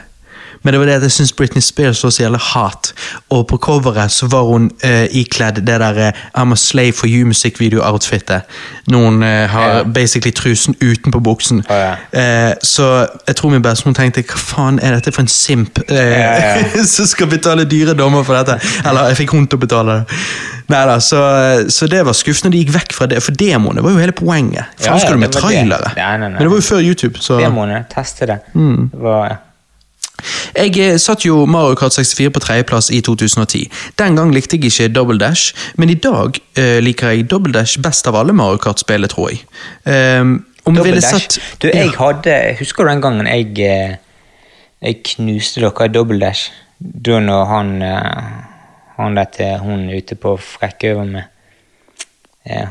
Men 0.64 0.74
det 0.74 0.80
var 0.80 0.86
det 0.90 0.94
at 1.00 1.06
jeg 1.08 1.12
syns 1.12 1.34
Britney 1.34 1.62
Spears 1.62 2.04
var 2.04 2.10
så 2.12 2.24
jævlig 2.24 2.40
hat. 2.54 2.94
Og 3.30 3.48
på 3.48 3.58
coveret 3.58 4.12
så 4.12 4.28
var 4.28 4.44
hun 4.50 4.70
uh, 4.84 5.06
ikledd 5.12 5.62
det 5.68 5.80
der 5.80 6.00
uh, 6.08 6.42
I'm 6.42 6.52
a 6.54 6.56
slave 6.56 6.94
for 6.94 7.08
you 7.08 7.26
musikkvideo-outfitet. 7.28 8.42
Når 8.88 9.06
hun 9.06 9.24
eh, 9.24 9.50
har 9.50 9.70
Ja. 9.70 9.84
basically 9.84 10.32
trusen 10.32 10.76
utenpå 10.82 11.20
buksen. 11.20 11.64
Oh, 11.70 11.76
ja. 11.76 12.54
Så 12.64 13.08
jeg 13.28 13.36
tror 13.36 13.50
min 13.50 13.62
bestemor 13.62 13.94
tenkte 13.94 14.24
hva 14.26 14.38
faen 14.40 14.80
er 14.84 14.96
dette 14.98 15.12
for 15.12 15.22
en 15.22 15.28
simp 15.28 15.80
Ja, 15.90 16.64
som 16.96 17.06
skal 17.06 17.28
betale 17.30 17.66
dyre 17.70 17.94
dommer 17.94 18.24
for 18.24 18.36
dette? 18.40 18.58
Eller 18.86 19.08
jeg 19.12 19.18
fikk 19.24 19.32
hun 19.36 19.48
til 19.48 19.60
å 19.60 19.62
betale 19.62 19.96
det. 20.00 20.18
Neida, 20.70 21.00
så, 21.02 21.22
så 21.70 21.88
det 21.90 22.02
var 22.06 22.14
skuffende 22.18 22.52
de 22.58 22.64
gikk 22.64 22.74
vekk 22.76 22.94
fra 22.98 23.06
det, 23.10 23.22
for 23.26 23.32
demoene 23.38 23.82
var 23.86 23.94
jo 23.96 24.02
hele 24.02 24.14
poenget. 24.18 24.70
Faen 24.82 25.00
skal 25.02 25.14
du 25.18 25.22
med 25.24 25.32
trailere? 25.34 25.80
det. 25.90 25.94
Nei, 25.98 26.18
nei, 26.18 26.28
nei. 26.30 26.38
Men 26.40 26.44
det 26.46 26.50
var 26.54 26.62
jo 26.62 26.66
før 26.68 26.82
YouTube. 26.86 27.22
så... 27.22 27.38
Demoene, 27.42 27.84
teste 27.94 28.26
det. 28.30 28.40
Mm. 28.54 28.90
det 28.94 29.02
var, 29.06 29.38
Jeg 30.56 30.78
eh, 30.80 30.98
satt 31.00 31.26
jo 31.26 31.46
Mario 31.46 31.76
Kart 31.80 31.94
64 31.94 32.30
på 32.36 32.42
tredjeplass 32.44 32.90
i 32.92 33.02
2010. 33.06 33.66
Den 34.00 34.16
gang 34.20 34.34
likte 34.36 34.58
jeg 34.58 34.72
ikke 34.72 34.88
Double 34.96 35.20
Dash, 35.20 35.54
men 35.78 35.90
i 35.90 35.98
dag 36.00 36.38
uh, 36.60 36.80
liker 36.84 37.14
jeg 37.14 37.30
Double 37.32 37.54
Dash 37.54 37.80
best 37.82 38.08
av 38.08 38.18
alle 38.20 38.34
Mario 38.34 38.58
Kart-spillene, 38.62 39.10
tror 39.12 39.32
jeg. 39.34 39.44
Um, 39.86 40.46
om 40.66 40.76
Double 40.76 41.00
dash. 41.02 41.16
sett 41.16 41.40
Du, 41.62 41.68
jeg 41.68 41.92
Ja. 41.94 41.98
hadde 41.98 42.56
Husker 42.60 42.84
du 42.84 42.90
den 42.90 43.02
gangen 43.02 43.28
jeg 43.28 43.60
eh, 43.60 43.96
Jeg 44.82 45.04
knuste 45.04 45.62
dere 45.62 45.86
i 45.86 45.94
double 45.94 46.20
dash? 46.20 46.52
Da 46.80 47.20
når 47.20 47.46
han 47.46 47.82
Han 49.00 49.16
dette, 49.16 49.58
hun 49.64 49.90
ute 49.90 50.16
på 50.16 50.38
Frekkøver 50.38 51.06
med 51.06 51.22
eh, 51.24 51.28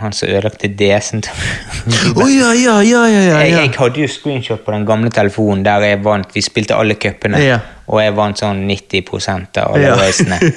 Han 0.01 0.13
som 0.13 0.29
ødelagte 0.29 0.69
til 0.75 0.91
Å 2.19 2.27
ja, 2.27 2.53
ja, 2.59 2.77
ja, 2.83 3.03
ja, 3.07 3.21
ja, 3.23 3.41
jeg, 3.47 3.71
hadde 3.79 4.01
jo 4.03 4.09
screenshot 4.11 4.65
på 4.65 4.73
den 4.75 4.87
gamle 4.89 5.11
telefonen 5.15 5.63
der 5.67 5.85
jeg 5.87 6.01
vant. 6.05 6.33
Vi 6.35 6.43
spilte 6.43 6.75
alle 6.75 6.97
cupene, 6.99 7.39
og 7.87 8.03
jeg 8.03 8.15
vant 8.17 8.41
sånn 8.41 8.65
90 8.69 9.61
av 9.63 9.77
alle 9.77 9.95
racene. 9.97 10.39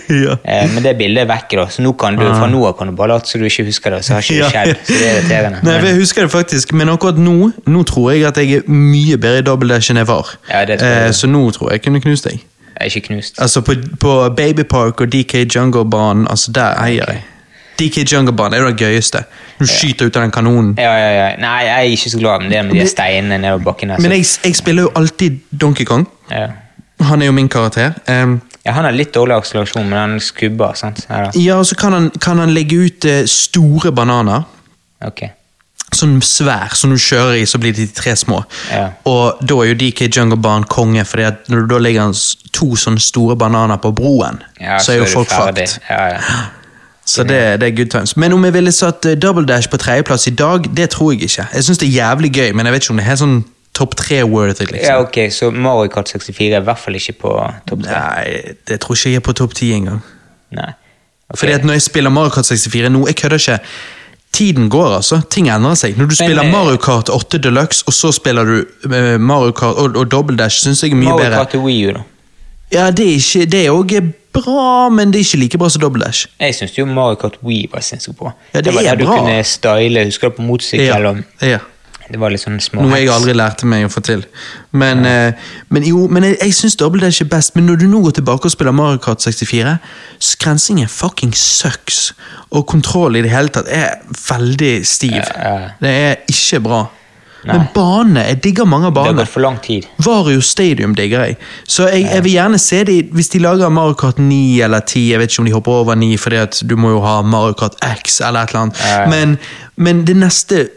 Eh, 0.52 0.66
men 0.74 0.84
det 0.84 0.96
bildet 1.00 1.24
er 1.24 1.28
vekk, 1.30 1.54
da, 1.60 1.66
så 1.72 1.84
nå 1.86 1.94
kan 2.00 2.18
du, 2.18 2.24
fra 2.26 2.48
nå 2.50 2.62
av 2.68 2.74
kan 2.78 2.90
du 2.90 2.96
bare 2.98 3.14
late 3.14 3.30
som 3.30 3.42
du 3.42 3.46
ikke 3.48 3.66
husker 3.68 3.94
det. 3.96 4.02
Så 4.06 4.16
har 4.18 4.26
ikke 4.26 4.42
det 4.42 4.50
skjedd, 4.52 4.82
så 4.88 4.98
det 4.98 5.08
er 5.08 5.20
irriterende. 5.20 5.62
Nei, 5.66 5.76
Jeg 5.86 6.00
husker 6.02 6.26
det 6.26 6.32
faktisk, 6.34 6.74
men 6.78 6.92
akkurat 6.92 7.20
nå 7.22 7.52
Nå 7.72 7.84
tror 7.88 8.12
jeg 8.12 8.26
at 8.28 8.38
jeg 8.42 8.62
er 8.62 8.68
mye 8.70 9.18
bedre 9.22 9.44
i 9.44 9.46
Double 9.48 9.70
Dash 9.72 9.94
enn 9.94 10.02
jeg 10.02 10.10
var. 10.10 10.34
Eh, 10.52 11.12
så 11.16 11.30
nå 11.30 11.44
tror 11.56 11.72
jeg 11.72 11.80
jeg 11.80 11.86
kunne 11.88 12.02
knust 12.04 12.28
deg. 12.28 12.42
jeg 12.42 12.80
er 12.82 12.90
ikke 12.90 13.08
knust. 13.12 13.42
Altså 13.42 13.62
På, 13.62 13.78
på 14.02 14.16
Baby 14.38 14.66
Park 14.68 15.02
og 15.02 15.12
DK 15.14 15.46
Jungle-banen, 15.56 16.28
altså 16.28 16.52
der 16.56 16.80
eier 16.82 17.06
jeg. 17.14 17.24
DK 17.82 18.04
Jungle-banen 18.14 18.56
er 18.58 18.64
jo 18.64 18.70
det 18.72 18.86
gøyeste. 18.86 19.24
Du 19.60 19.66
skyter 19.68 20.08
ut 20.10 20.16
av 20.18 20.28
den 20.28 20.34
kanonen. 20.36 20.72
Ja, 20.80 20.94
ja, 21.02 21.12
ja. 21.18 21.28
Nei, 21.42 21.58
jeg 21.68 21.76
er 21.90 21.96
ikke 21.98 22.14
så 22.14 22.22
glad 22.22 22.46
i 22.46 22.52
det 22.54 22.62
med 22.70 22.78
de 22.78 22.86
steinene 22.90 23.42
nedover 23.42 23.66
bakken. 23.72 23.92
Altså. 23.96 24.06
Men 24.08 24.16
jeg, 24.20 24.30
jeg 24.46 24.56
spiller 24.62 24.88
jo 24.88 24.94
alltid 25.02 25.42
Donkey 25.52 25.86
Kong. 25.90 26.06
ja. 26.32 26.48
Han 27.02 27.22
er 27.24 27.32
jo 27.32 27.34
min 27.34 27.48
karakter. 27.50 27.96
Um, 28.06 28.36
ja, 28.62 28.76
Han 28.78 28.86
har 28.86 28.94
litt 28.94 29.10
dårlig 29.16 29.34
akselerasjon, 29.42 29.88
men 29.90 29.98
han 29.98 30.20
skubber. 30.22 30.76
sant? 30.78 31.00
Ja, 31.10 31.24
ja, 31.34 31.56
og 31.58 31.66
så 31.66 31.74
kan 31.76 31.96
han, 31.98 32.12
kan 32.22 32.38
han 32.38 32.52
legge 32.54 32.78
ut 32.78 33.06
eh, 33.10 33.24
store 33.26 33.90
bananer. 33.92 34.44
Ok. 35.02 35.24
Sånn 35.98 36.20
svær, 36.22 36.76
som 36.78 36.94
du 36.94 37.00
kjører 37.02 37.40
i, 37.42 37.48
så 37.50 37.58
blir 37.60 37.74
de 37.74 37.88
tre 37.90 38.14
små. 38.16 38.44
Ja. 38.70 38.92
Og 39.10 39.42
da 39.42 39.58
er 39.64 39.72
jo 39.74 39.80
DK 39.82 40.12
Jungle 40.14 40.38
Barn 40.38 40.64
konge, 40.70 41.02
at 41.02 41.50
når 41.50 41.66
du 41.66 41.74
da 41.74 41.82
legger 41.82 42.14
to 42.54 42.70
sånne 42.78 43.02
store 43.02 43.34
bananer 43.36 43.82
på 43.82 43.92
broen, 43.98 44.38
Ja, 44.62 44.78
så 44.78 44.94
er 44.94 45.02
jo 45.02 45.10
folk 45.10 45.34
fucked. 45.34 45.80
Ja, 45.90 46.04
ja. 46.14 46.22
Så 47.12 47.24
det, 47.28 47.40
det 47.62 47.68
er 47.68 47.76
good 47.76 47.90
times. 47.92 48.14
Men 48.18 48.34
om 48.34 48.46
jeg 48.48 48.54
ville 48.56 48.72
satt 48.72 49.06
eh, 49.10 49.18
Double 49.20 49.44
Dash 49.48 49.68
på 49.72 49.80
tredjeplass 49.82 50.30
i 50.30 50.36
dag, 50.40 50.68
det 50.78 50.90
tror 50.94 51.12
jeg 51.12 51.26
ikke. 51.28 51.48
Jeg 51.54 51.66
syns 51.68 51.82
det 51.82 51.90
er 51.90 51.96
jævlig 51.98 52.32
gøy, 52.38 52.52
men 52.56 52.70
jeg 52.70 52.76
vet 52.76 52.86
ikke 52.86 52.94
om 52.94 53.02
det 53.02 53.04
er 53.06 53.10
helt 53.10 53.24
sånn 53.24 53.40
topp 53.76 53.96
tre-worthy, 54.00 54.68
liksom. 54.68 54.84
ja, 54.88 55.00
ok, 55.02 55.18
Så 55.32 55.50
Mario 55.52 55.92
Kart 55.92 56.12
64 56.12 56.46
er 56.52 56.60
i 56.60 56.68
hvert 56.68 56.80
fall 56.80 56.96
ikke 57.00 57.18
på 57.24 57.34
topp 57.68 57.84
tre? 57.88 57.96
Nei, 57.96 58.54
det 58.68 58.80
tror 58.84 59.00
ikke 59.00 59.14
jeg 59.14 59.22
er 59.22 59.26
på 59.26 59.36
topp 59.42 59.56
ti 59.58 59.72
engang. 59.76 60.04
Nei. 60.56 60.70
Ok. 61.32 61.40
Fordi 61.40 61.56
at 61.56 61.68
når 61.68 61.80
jeg 61.80 61.86
spiller 61.88 62.14
Mario 62.14 62.34
Kart 62.36 62.48
64 62.52 62.92
nå, 62.92 63.04
jeg 63.08 63.20
kødder 63.24 63.44
ikke. 63.44 63.60
Tiden 64.32 64.70
går, 64.72 64.94
altså. 64.96 65.22
Ting 65.32 65.50
endrer 65.52 65.76
seg. 65.76 65.98
Når 66.00 66.08
du 66.12 66.16
spiller 66.16 66.44
eh, 66.46 66.52
Mario 66.52 66.78
Kart 66.80 67.10
8 67.12 67.40
Deluxe, 67.44 67.84
og 67.88 67.94
så 67.94 68.12
spiller 68.16 68.48
du 68.48 68.58
eh, 68.88 69.20
Mario 69.20 69.52
Kart 69.52 69.76
og, 69.76 69.98
og 70.00 70.12
Double 70.12 70.38
Dash, 70.40 70.64
syns 70.64 70.84
jeg 70.84 70.94
er 70.94 71.00
mye 71.00 71.10
Mario 71.10 71.26
bedre. 71.26 71.44
Kart 71.44 71.56
og 71.60 71.68
Wii 71.68 71.82
U, 71.90 71.94
da. 71.98 72.04
Ja, 72.72 72.86
det 72.96 73.08
er 73.10 73.18
ikke, 73.20 73.46
det 73.52 73.66
er 73.66 73.72
også 73.76 74.02
bra, 74.34 74.90
men 74.90 75.12
det 75.12 75.22
er 75.22 75.28
ikke 75.28 75.42
like 75.44 75.60
bra 75.62 75.70
som 75.70 75.84
Double 75.84 76.04
Dash. 76.04 76.28
Jeg 76.40 76.56
syns 76.58 76.78
jo 76.78 76.86
Mario 76.90 77.20
Kart 77.22 77.38
Wii 77.46 77.68
var 77.72 77.84
sinnssykt 77.86 78.18
bra. 78.20 78.34
Ja, 78.54 78.62
det 78.62 78.74
var 78.76 78.82
er 78.82 78.96
der 78.96 79.06
bra. 79.06 79.18
du 79.18 79.20
kunne 79.20 79.44
style, 79.44 80.06
husker 80.08 80.32
du, 80.32 80.40
på 80.40 80.48
motorsykkel. 80.48 81.08
Ja. 81.42 81.48
ja. 81.54 81.60
Det 82.12 82.20
var 82.20 82.34
litt 82.34 82.42
sånn 82.44 82.58
små 82.60 82.84
Noe 82.84 82.98
jeg 83.00 83.08
aldri 83.12 83.34
lærte 83.38 83.68
meg 83.70 83.86
å 83.88 83.92
få 83.92 84.02
til. 84.04 84.26
Men, 84.76 85.06
eh, 85.08 85.52
men 85.72 85.86
jo, 85.88 86.08
men 86.12 86.26
jeg, 86.28 86.38
jeg 86.42 86.56
syns 86.58 86.76
Double 86.80 87.00
Dash 87.04 87.24
er 87.24 87.30
best. 87.32 87.56
Men 87.56 87.70
når 87.70 87.84
du 87.84 87.86
nå 87.92 88.02
går 88.04 88.18
tilbake 88.20 88.50
og 88.50 88.54
spiller 88.54 88.76
Mario 88.76 89.00
Kart 89.04 89.24
64, 89.24 89.78
skrensingen 90.32 90.92
fucking 90.92 91.32
sucks. 91.38 92.10
Og 92.52 92.66
kontroll 92.68 93.16
i 93.16 93.24
det 93.24 93.32
hele 93.32 93.54
tatt 93.54 93.70
er 93.72 94.02
veldig 94.12 94.74
stiv. 94.88 95.22
Ja, 95.22 95.54
ja. 95.56 95.70
Det 95.80 95.94
er 96.02 96.18
ikke 96.32 96.60
bra. 96.68 96.82
Nei. 97.42 97.56
Men 97.56 97.70
banene, 97.74 98.26
jeg 98.30 98.38
digger 98.44 98.68
mange 98.70 98.92
av 98.92 98.94
Det 98.94 99.06
har 99.08 99.16
gått 99.18 99.32
for 99.34 99.42
lang 99.42 99.58
tid. 99.64 99.88
Vario 100.06 100.42
Stadium 100.46 100.94
digger 100.98 101.26
jeg. 101.26 101.38
Så 101.66 101.88
jeg, 101.90 102.04
jeg 102.06 102.26
vil 102.28 102.36
gjerne 102.36 102.60
se 102.62 102.84
de, 102.86 102.98
hvis 103.18 103.32
de 103.34 103.42
lager 103.42 103.74
Mario 103.74 103.98
Kart 103.98 104.20
9 104.22 104.38
eller 104.62 104.84
10, 104.86 105.08
jeg 105.12 105.22
vet 105.22 105.32
ikke 105.32 105.42
om 105.42 105.50
de 105.50 105.56
hopper 105.56 105.80
over 105.80 105.98
9, 105.98 106.12
fordi 106.22 106.42
at 106.42 106.62
du 106.70 106.76
må 106.78 106.94
jo 106.94 107.02
ha 107.02 107.16
Mario 107.26 107.58
Kart 107.58 107.80
X 107.82 108.22
eller 108.22 108.46
et 108.46 108.54
eller 108.54 108.68
annet. 108.68 108.84
Men, 109.10 109.36
men 109.76 110.06
det 110.06 110.18
neste 110.22 110.68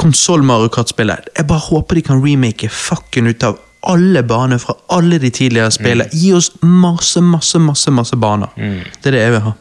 konsoll 0.00 0.42
Mario 0.42 0.72
Kart-spillet, 0.72 1.28
jeg 1.36 1.46
bare 1.46 1.66
håper 1.68 2.00
de 2.00 2.06
kan 2.08 2.24
remake 2.24 2.72
fucken 2.72 3.28
ut 3.28 3.44
av 3.44 3.60
alle 3.84 4.22
baner 4.24 4.58
fra 4.58 4.74
alle 4.96 5.18
de 5.20 5.28
tidligere 5.30 5.70
spillene. 5.70 6.08
Mm. 6.08 6.18
Gi 6.18 6.32
oss 6.32 6.50
masse, 6.62 7.20
masse, 7.20 7.60
masse 7.60 7.92
masse 7.92 8.16
baner. 8.16 8.48
Det 8.56 9.12
er 9.12 9.18
det 9.18 9.22
jeg 9.26 9.36
vil 9.36 9.44
ha. 9.50 9.54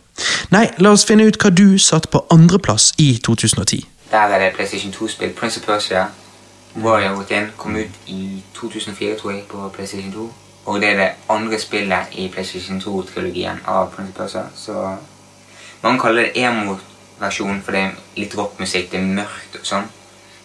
Nei, 0.54 0.68
la 0.80 0.94
oss 0.94 1.04
finne 1.10 1.26
ut 1.28 1.38
hva 1.42 1.52
du 1.52 1.76
satt 1.82 2.08
på 2.14 2.24
andreplass 2.32 2.94
i 3.02 3.16
2010. 3.26 3.84
Der 4.14 4.32
er 4.32 4.40
det 4.40 4.54
PlayStation 4.56 4.94
2-spill. 4.94 5.34
Prince 5.36 5.60
of 5.60 5.66
Persia. 5.66 6.06
Warrior 6.76 7.18
Within 7.18 7.52
kom 7.58 7.76
ut 7.76 7.90
i 8.08 8.44
2004, 8.54 9.20
tror 9.20 9.32
jeg, 9.32 9.44
på 9.50 9.70
PlayStation 9.70 10.14
2. 10.14 10.34
Og 10.66 10.82
det 10.82 10.90
er 10.90 10.98
det 10.98 11.10
andre 11.30 11.60
spillet 11.60 12.06
i 12.12 12.30
PlayStation 12.30 12.80
2-trilogien 12.80 13.58
av 13.68 13.92
Prince 13.92 14.10
of 14.10 14.16
Persia. 14.18 14.42
Så 14.56 14.96
mange 15.84 16.00
kaller 16.00 16.22
det 16.22 16.32
emo-versjon, 16.36 17.62
for 17.62 17.72
det 17.72 17.82
er 17.82 17.92
litt 18.18 18.38
rockmusikk, 18.38 18.92
det 18.92 19.00
er 19.00 19.16
mørkt 19.20 19.56
og 19.60 19.66
sånn. 19.68 19.84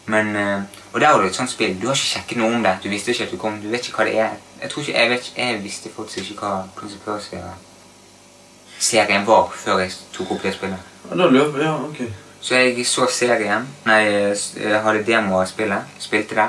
Men, 0.09 0.37
eh, 0.37 0.61
og 0.93 1.01
der 1.01 1.07
har 1.07 1.21
du 1.21 1.27
et 1.27 1.37
sånt 1.37 1.51
spill. 1.51 1.81
Du 1.81 1.87
har 1.87 1.95
ikke 1.95 2.15
sjekket 2.15 2.39
noe 2.39 2.55
om 2.55 2.63
det. 2.63 2.79
Du 2.83 2.89
visste 2.89 3.11
ikke 3.13 3.25
at 3.25 3.31
du 3.31 3.37
kom. 3.37 3.63
Du 3.63 3.69
vet 3.69 3.89
ikke 3.89 3.97
hva 3.97 4.05
det 4.09 4.19
er. 4.19 4.31
Jeg 4.63 4.71
tror 4.71 4.83
ikke, 4.83 4.99
jeg, 4.99 5.11
vet, 5.11 5.33
jeg 5.37 5.65
visste 5.65 5.89
faktisk 5.97 6.31
ikke 6.31 6.47
hva 6.47 6.63
Prince 6.77 6.97
of 6.97 7.03
Persia-serien 7.05 9.27
var 9.27 9.53
før 9.55 9.79
jeg 9.85 9.93
tok 10.13 10.31
opp 10.33 10.43
det 10.43 10.55
spillet. 10.55 10.79
Ja, 11.11 11.17
da 11.17 11.27
løper 11.31 11.63
Ja, 11.63 11.75
ok. 11.85 12.01
Så 12.41 12.55
jeg 12.55 12.87
så 12.87 13.07
serien, 13.11 13.67
nei, 13.87 14.03
jeg 14.07 14.81
hadde 14.85 15.05
demo 15.07 15.41
av 15.41 15.47
spillet, 15.51 15.99
spilte 15.99 16.39
det. 16.39 16.49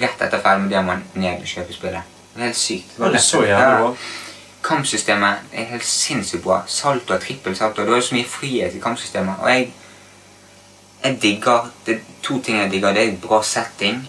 Rett 0.00 0.22
etter 0.22 0.38
ferdig 0.38 0.66
med 0.66 0.74
demoen, 0.74 1.02
ned 1.18 1.42
og 1.42 1.48
kjøpe 1.50 1.74
spillet. 1.74 2.18
Det 2.30 2.38
var 2.38 2.46
helt 2.46 2.56
sykt. 2.56 2.98
Var 2.98 3.10
det 3.10 3.22
så 3.22 3.42
jævlig 3.42 3.78
bra? 3.80 3.94
Kampsystemet 4.62 5.52
er 5.52 5.64
helt 5.72 5.84
sinnssykt 5.84 6.44
bra. 6.44 6.60
Salto 6.66 7.14
og 7.14 7.20
trippel 7.20 7.56
salto. 7.56 7.82
Det 7.82 7.92
var 7.92 8.00
så 8.00 8.14
mye 8.14 8.28
frihet 8.28 8.74
i 8.76 8.80
kampsystemet. 8.80 9.34
Og 9.40 9.50
jeg, 9.50 9.72
jeg 11.04 11.18
digger 11.22 11.70
Det 11.86 11.94
er 11.94 12.00
to 12.22 12.38
ting 12.42 12.60
jeg 12.60 12.70
digger. 12.70 12.92
Det 12.92 13.08
er 13.08 13.16
bra 13.22 13.42
setting 13.42 14.04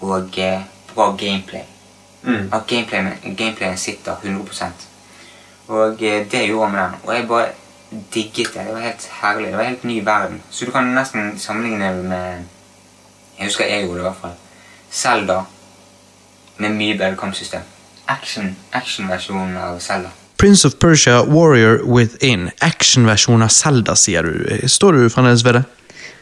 og 0.00 0.38
eh, 0.38 0.64
bra 0.94 1.10
gameplay. 1.16 1.62
Mm. 2.22 2.48
At 2.52 2.66
gameplayen, 2.66 3.36
gameplayen 3.36 3.78
sitter 3.78 4.16
100 4.22 4.72
Og 5.68 6.02
eh, 6.02 6.30
det 6.30 6.46
gjorde 6.48 6.72
med 6.72 6.80
den. 6.80 6.94
Og 7.04 7.14
jeg 7.14 7.28
bare 7.28 7.48
digget 8.14 8.54
det. 8.54 8.66
Det 8.66 8.74
var 8.74 8.80
helt 8.80 9.08
herlig. 9.22 9.46
Det 9.46 9.56
var 9.56 9.62
en 9.62 9.68
helt 9.68 9.84
ny 9.84 10.04
verden. 10.04 10.42
Så 10.50 10.64
du 10.64 10.70
kan 10.70 10.94
nesten 10.94 11.38
sammenligne 11.38 11.94
med 12.02 12.44
Jeg 13.38 13.46
husker 13.46 13.64
jeg 13.64 13.84
gjorde 13.84 13.98
det 13.98 14.04
i 14.04 14.08
hvert 14.08 14.20
fall. 14.20 14.34
Zelda 14.90 15.40
med 16.58 16.74
mye 16.76 16.98
bedre 16.98 17.16
kampsystem. 17.16 17.62
Action, 18.08 18.56
Action-versjonen 18.72 19.56
av 19.56 19.78
Zelda. 19.80 20.10
Prince 20.38 20.68
of 20.68 20.74
Persia 20.78 21.22
Warrior 21.22 21.80
Within. 21.86 22.50
Action-versjon 22.60 23.42
av 23.42 23.48
Zelda, 23.48 23.94
sier 23.96 24.22
du. 24.22 24.68
Står 24.68 24.92
du 24.92 25.08
fremdeles 25.10 25.44
ved 25.44 25.54
det? 25.54 25.62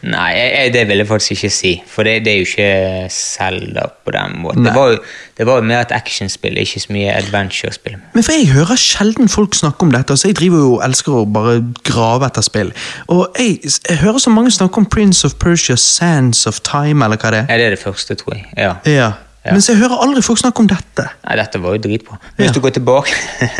Nei, 0.03 0.29
jeg, 0.33 0.73
det 0.73 0.87
vil 0.89 0.97
jeg 0.97 1.07
faktisk 1.07 1.31
ikke 1.35 1.49
si. 1.53 1.71
For 1.87 2.03
det, 2.07 2.15
det 2.25 2.31
er 2.33 2.37
jo 2.39 2.45
ikke 2.47 3.09
Zelda 3.13 3.83
på 4.05 4.11
den 4.15 4.39
måten. 4.41 4.65
Det 4.65 4.73
var, 4.73 4.89
jo, 4.95 4.97
det 5.37 5.45
var 5.45 5.59
jo 5.61 5.65
mer 5.69 5.83
et 5.85 5.91
actionspill, 5.93 6.57
ikke 6.57 6.79
så 6.81 6.93
mye 6.95 7.13
adventure-spill. 7.19 7.97
Men 8.15 8.23
for 8.25 8.31
Jeg 8.33 8.47
hører 8.55 8.75
sjelden 8.81 9.29
folk 9.29 9.53
snakke 9.55 9.85
om 9.85 9.91
dette. 9.93 10.11
altså 10.15 10.27
Jeg 10.31 10.35
driver 10.41 10.57
jo 10.65 10.79
elsker 10.81 11.11
å 11.21 11.25
bare 11.29 11.59
grave 11.85 12.25
etter 12.31 12.41
spill. 12.47 12.71
Og 13.13 13.27
jeg, 13.37 13.59
jeg 13.89 13.97
hører 14.01 14.17
så 14.23 14.33
mange 14.33 14.51
snakke 14.51 14.81
om 14.81 14.85
Prince 14.89 15.25
of 15.27 15.35
Persia 15.39 15.75
Sands 15.77 16.47
of 16.49 16.59
Time, 16.65 17.05
eller 17.05 17.17
hva 17.21 17.31
det 17.35 17.43
er. 17.43 17.51
Ja, 17.53 17.57
det 17.61 17.65
er 17.69 17.75
det 17.77 17.83
første, 17.85 18.15
tror 18.17 18.35
jeg. 18.39 18.47
Ja. 18.57 18.73
Ja. 18.89 19.11
Mens 19.51 19.69
jeg 19.69 19.77
hører 19.81 20.01
aldri 20.05 20.21
folk 20.21 20.37
snakke 20.41 20.61
om 20.61 20.67
dette. 20.69 21.07
Nei, 21.27 21.35
dette 21.39 21.61
var 21.61 21.77
jo 21.77 21.81
dritbra. 21.81 22.17
Hvis 22.37 22.49
Ja. 22.49 22.53
du 22.53 22.59
går 22.61 22.73
tilbake 22.77 23.13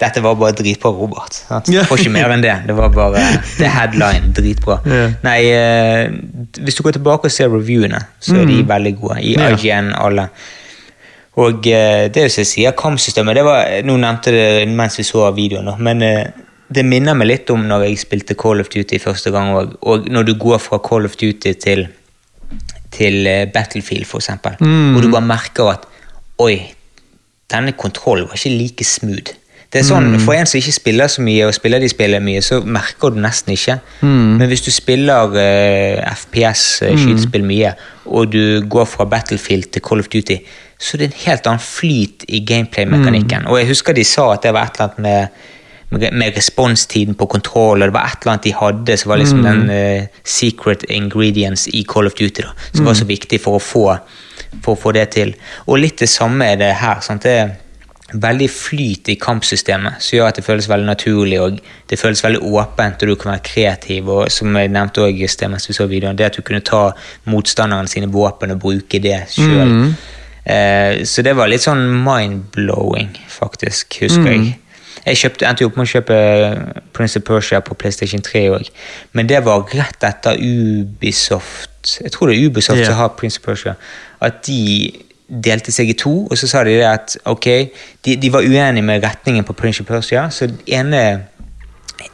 Dette 0.00 0.22
var 0.24 0.36
bare 0.40 0.54
dritbra, 0.56 0.90
Robert. 0.96 1.34
Sant? 1.48 1.66
Får 1.88 2.00
ikke 2.00 2.12
mer 2.14 2.32
enn 2.32 2.40
det. 2.44 2.54
Det 2.70 2.76
var 2.78 2.88
bare 2.94 3.20
Det 3.58 3.66
er 3.66 3.74
headline. 3.74 4.30
Dritbra. 4.36 4.78
Yeah. 4.88 5.12
Nei, 5.26 5.40
uh, 5.52 6.62
hvis 6.64 6.78
du 6.78 6.82
går 6.86 6.96
tilbake 6.96 7.28
og 7.28 7.34
ser 7.34 7.50
reviewene, 7.52 8.00
så 8.24 8.38
er 8.40 8.48
de 8.48 8.62
veldig 8.68 8.94
gode. 9.02 9.18
I 9.20 9.34
Mm. 9.36 9.42
Ja. 9.44 9.50
IGN, 9.56 9.90
alle. 10.00 10.28
Og 11.40 11.60
uh, 11.68 12.06
det 12.12 12.24
som 12.32 12.40
jeg 12.42 12.48
sier, 12.48 12.72
kampsystemet 12.76 13.36
det 13.36 13.44
var, 13.46 13.68
Nå 13.86 13.96
nevnte 14.00 14.32
det 14.34 14.68
mens 14.68 14.96
vi 14.98 15.04
så 15.06 15.26
videoen, 15.36 15.68
men 15.78 16.02
uh, 16.02 16.24
det 16.70 16.84
minner 16.86 17.14
meg 17.18 17.28
litt 17.28 17.50
om 17.52 17.62
når 17.68 17.84
jeg 17.88 17.98
spilte 18.06 18.34
Call 18.38 18.60
of 18.62 18.68
Duty 18.72 18.98
første 19.02 19.30
gang 19.34 19.52
òg. 19.58 19.76
Og 19.82 20.08
når 20.08 20.28
du 20.30 20.34
går 20.38 20.58
fra 20.62 20.78
Call 20.78 21.04
of 21.08 21.16
Duty 21.20 21.52
til, 21.60 21.84
til 22.94 23.26
Battlefield, 23.52 24.06
for 24.06 24.22
eksempel, 24.22 24.56
hvor 24.94 25.02
du 25.02 25.10
bare 25.10 25.26
merker 25.26 25.72
at 25.76 25.86
Oi, 26.40 26.54
denne 27.52 27.72
kontrollen 27.76 28.28
var 28.30 28.38
ikke 28.38 28.54
like 28.56 28.84
smooth. 28.86 29.34
Det 29.70 29.78
er 29.78 29.84
sånn, 29.86 30.16
For 30.18 30.34
en 30.34 30.48
som 30.50 30.58
ikke 30.58 30.72
spiller 30.74 31.10
så 31.12 31.22
mye, 31.22 31.44
og 31.46 31.54
spiller 31.54 31.78
de 31.78 31.88
spiller 31.90 32.22
mye, 32.24 32.40
så 32.42 32.58
merker 32.66 33.12
du 33.14 33.20
nesten 33.22 33.54
ikke. 33.54 33.76
Men 34.40 34.50
hvis 34.50 34.64
du 34.66 34.72
spiller 34.74 35.30
uh, 35.30 36.00
FPS, 36.10 36.64
eh, 36.88 36.96
skytespill 36.98 37.46
mye, 37.46 37.70
og 38.10 38.32
du 38.32 38.66
går 38.66 38.88
fra 38.90 39.06
Battlefield 39.06 39.70
til 39.70 39.84
Call 39.86 40.02
of 40.02 40.10
Duty, 40.10 40.40
så 40.80 40.98
det 40.98 41.06
er 41.06 41.12
en 41.12 41.22
helt 41.22 41.46
annen 41.46 41.62
flyt 41.62 42.26
i 42.26 42.42
gameplay-mekanikken. 42.48 43.46
Og 43.46 43.60
jeg 43.60 43.70
husker 43.70 43.94
de 43.94 44.04
sa 44.08 44.32
at 44.32 44.42
det 44.42 44.56
var 44.56 44.66
et 44.66 44.80
eller 44.80 44.90
annet 44.90 45.02
med 45.06 45.48
med, 45.90 46.36
responstiden 46.36 47.16
på 47.18 47.26
kontroll, 47.26 47.82
og 47.82 47.88
det 47.88 47.94
var 47.94 48.06
et 48.06 48.22
eller 48.22 48.32
annet 48.32 48.44
de 48.44 48.52
hadde 48.54 48.96
som 48.96 49.10
var 49.10 49.18
liksom 49.18 49.40
den 49.42 49.64
uh, 49.70 50.20
secret 50.22 50.84
ingredients 50.88 51.66
i 51.66 51.82
Call 51.82 52.06
of 52.06 52.14
Duty, 52.14 52.42
da, 52.42 52.54
som 52.74 52.86
var 52.86 52.94
så 52.94 53.08
viktig 53.08 53.40
for 53.42 53.58
å, 53.58 53.62
få, 53.62 53.86
for 54.62 54.76
å 54.76 54.78
få 54.78 54.92
det 54.94 55.08
til. 55.16 55.34
Og 55.66 55.82
litt 55.82 55.98
det 55.98 56.08
samme 56.08 56.46
er 56.46 56.62
det 56.62 56.70
her. 56.78 57.02
sant, 57.02 57.26
det 57.26 57.34
er 57.38 57.50
veldig 58.12 58.48
flyt 58.50 59.08
i 59.12 59.16
kampsystemet, 59.20 60.00
som 60.02 60.16
gjør 60.16 60.30
at 60.30 60.38
det 60.40 60.44
føles 60.46 60.68
veldig 60.70 60.86
naturlig, 60.88 61.40
og 61.40 61.58
det 61.90 61.98
føles 61.98 62.22
veldig 62.24 62.40
åpent, 62.42 63.02
og 63.02 63.12
du 63.12 63.18
kan 63.20 63.32
være 63.32 63.44
kreativ, 63.46 64.08
og 64.08 64.30
som 64.32 64.56
jeg 64.56 64.72
nevnte 64.72 65.04
også 65.04 65.42
det, 65.42 65.50
mens 65.50 65.68
vi 65.68 65.76
så 65.76 65.86
videoen, 65.90 66.18
det 66.18 66.30
at 66.30 66.38
du 66.38 66.42
kunne 66.46 66.64
ta 66.66 66.90
motstanderen 67.30 67.90
sine 67.90 68.10
våpen 68.12 68.54
og 68.54 68.62
bruke 68.62 69.02
det 69.02 69.18
sjøl. 69.34 69.94
Eh, 70.44 71.04
så 71.04 71.22
det 71.22 71.36
var 71.36 71.50
litt 71.52 71.62
sånn 71.62 71.84
mind-blowing, 72.04 73.12
faktisk, 73.28 74.00
husker 74.02 74.32
jeg. 74.32 74.56
Jeg 75.00 75.16
kjøpte, 75.16 75.46
endte 75.48 75.64
opp 75.64 75.78
med 75.78 75.86
å 75.86 75.90
kjøpe 75.94 76.16
Prince 76.96 77.20
of 77.20 77.24
Persia 77.24 77.62
på 77.64 77.76
PlayStation 77.78 78.20
3 78.24 78.42
òg, 78.52 78.68
men 79.16 79.30
det 79.30 79.40
var 79.46 79.64
rett 79.72 80.04
etter 80.04 80.36
Ubisoft 80.36 81.94
Jeg 82.02 82.12
tror 82.12 82.28
det 82.28 82.36
er 82.36 82.50
Ubisoft 82.50 82.82
yeah. 82.82 82.90
som 82.90 82.98
har 82.98 83.14
Prince 83.16 83.40
of 83.40 83.46
Persia. 83.46 83.72
At 84.20 84.42
de 84.44 84.92
delte 85.30 85.72
seg 85.72 85.92
i 85.92 85.98
to, 85.98 86.26
og 86.26 86.38
så 86.38 86.48
sa 86.50 86.64
de 86.66 86.80
at 86.84 87.16
ok, 87.30 87.48
de, 88.04 88.16
de 88.20 88.32
var 88.34 88.42
uenige 88.42 88.84
med 88.84 89.04
retningen 89.04 89.46
på 89.46 89.54
Prince 89.56 89.84
of 89.84 89.88
Persia, 89.90 90.26
så 90.34 90.50
ene 90.66 91.04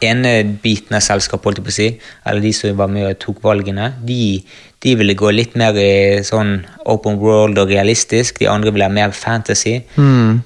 ene 0.05 0.33
biten 0.63 0.97
av 0.97 1.05
selskapet, 1.05 1.47
holdt 1.47 1.61
jeg 1.61 1.67
på 1.67 1.73
å 1.73 1.77
si, 1.77 1.89
eller 2.27 2.45
de 2.45 2.53
som 2.57 2.79
var 2.79 2.91
med 2.93 3.09
og 3.09 3.19
tok 3.23 3.43
valgene, 3.45 3.93
de, 4.07 4.43
de 4.83 4.95
ville 4.99 5.17
gå 5.19 5.31
litt 5.35 5.57
mer 5.59 5.77
i 5.81 6.23
sånn 6.27 6.59
open 6.91 7.21
world 7.23 7.59
og 7.63 7.73
realistisk, 7.73 8.41
de 8.43 8.51
andre 8.51 8.73
ville 8.75 8.89
ha 8.89 8.93
mer 8.93 9.15
fantasy. 9.17 9.79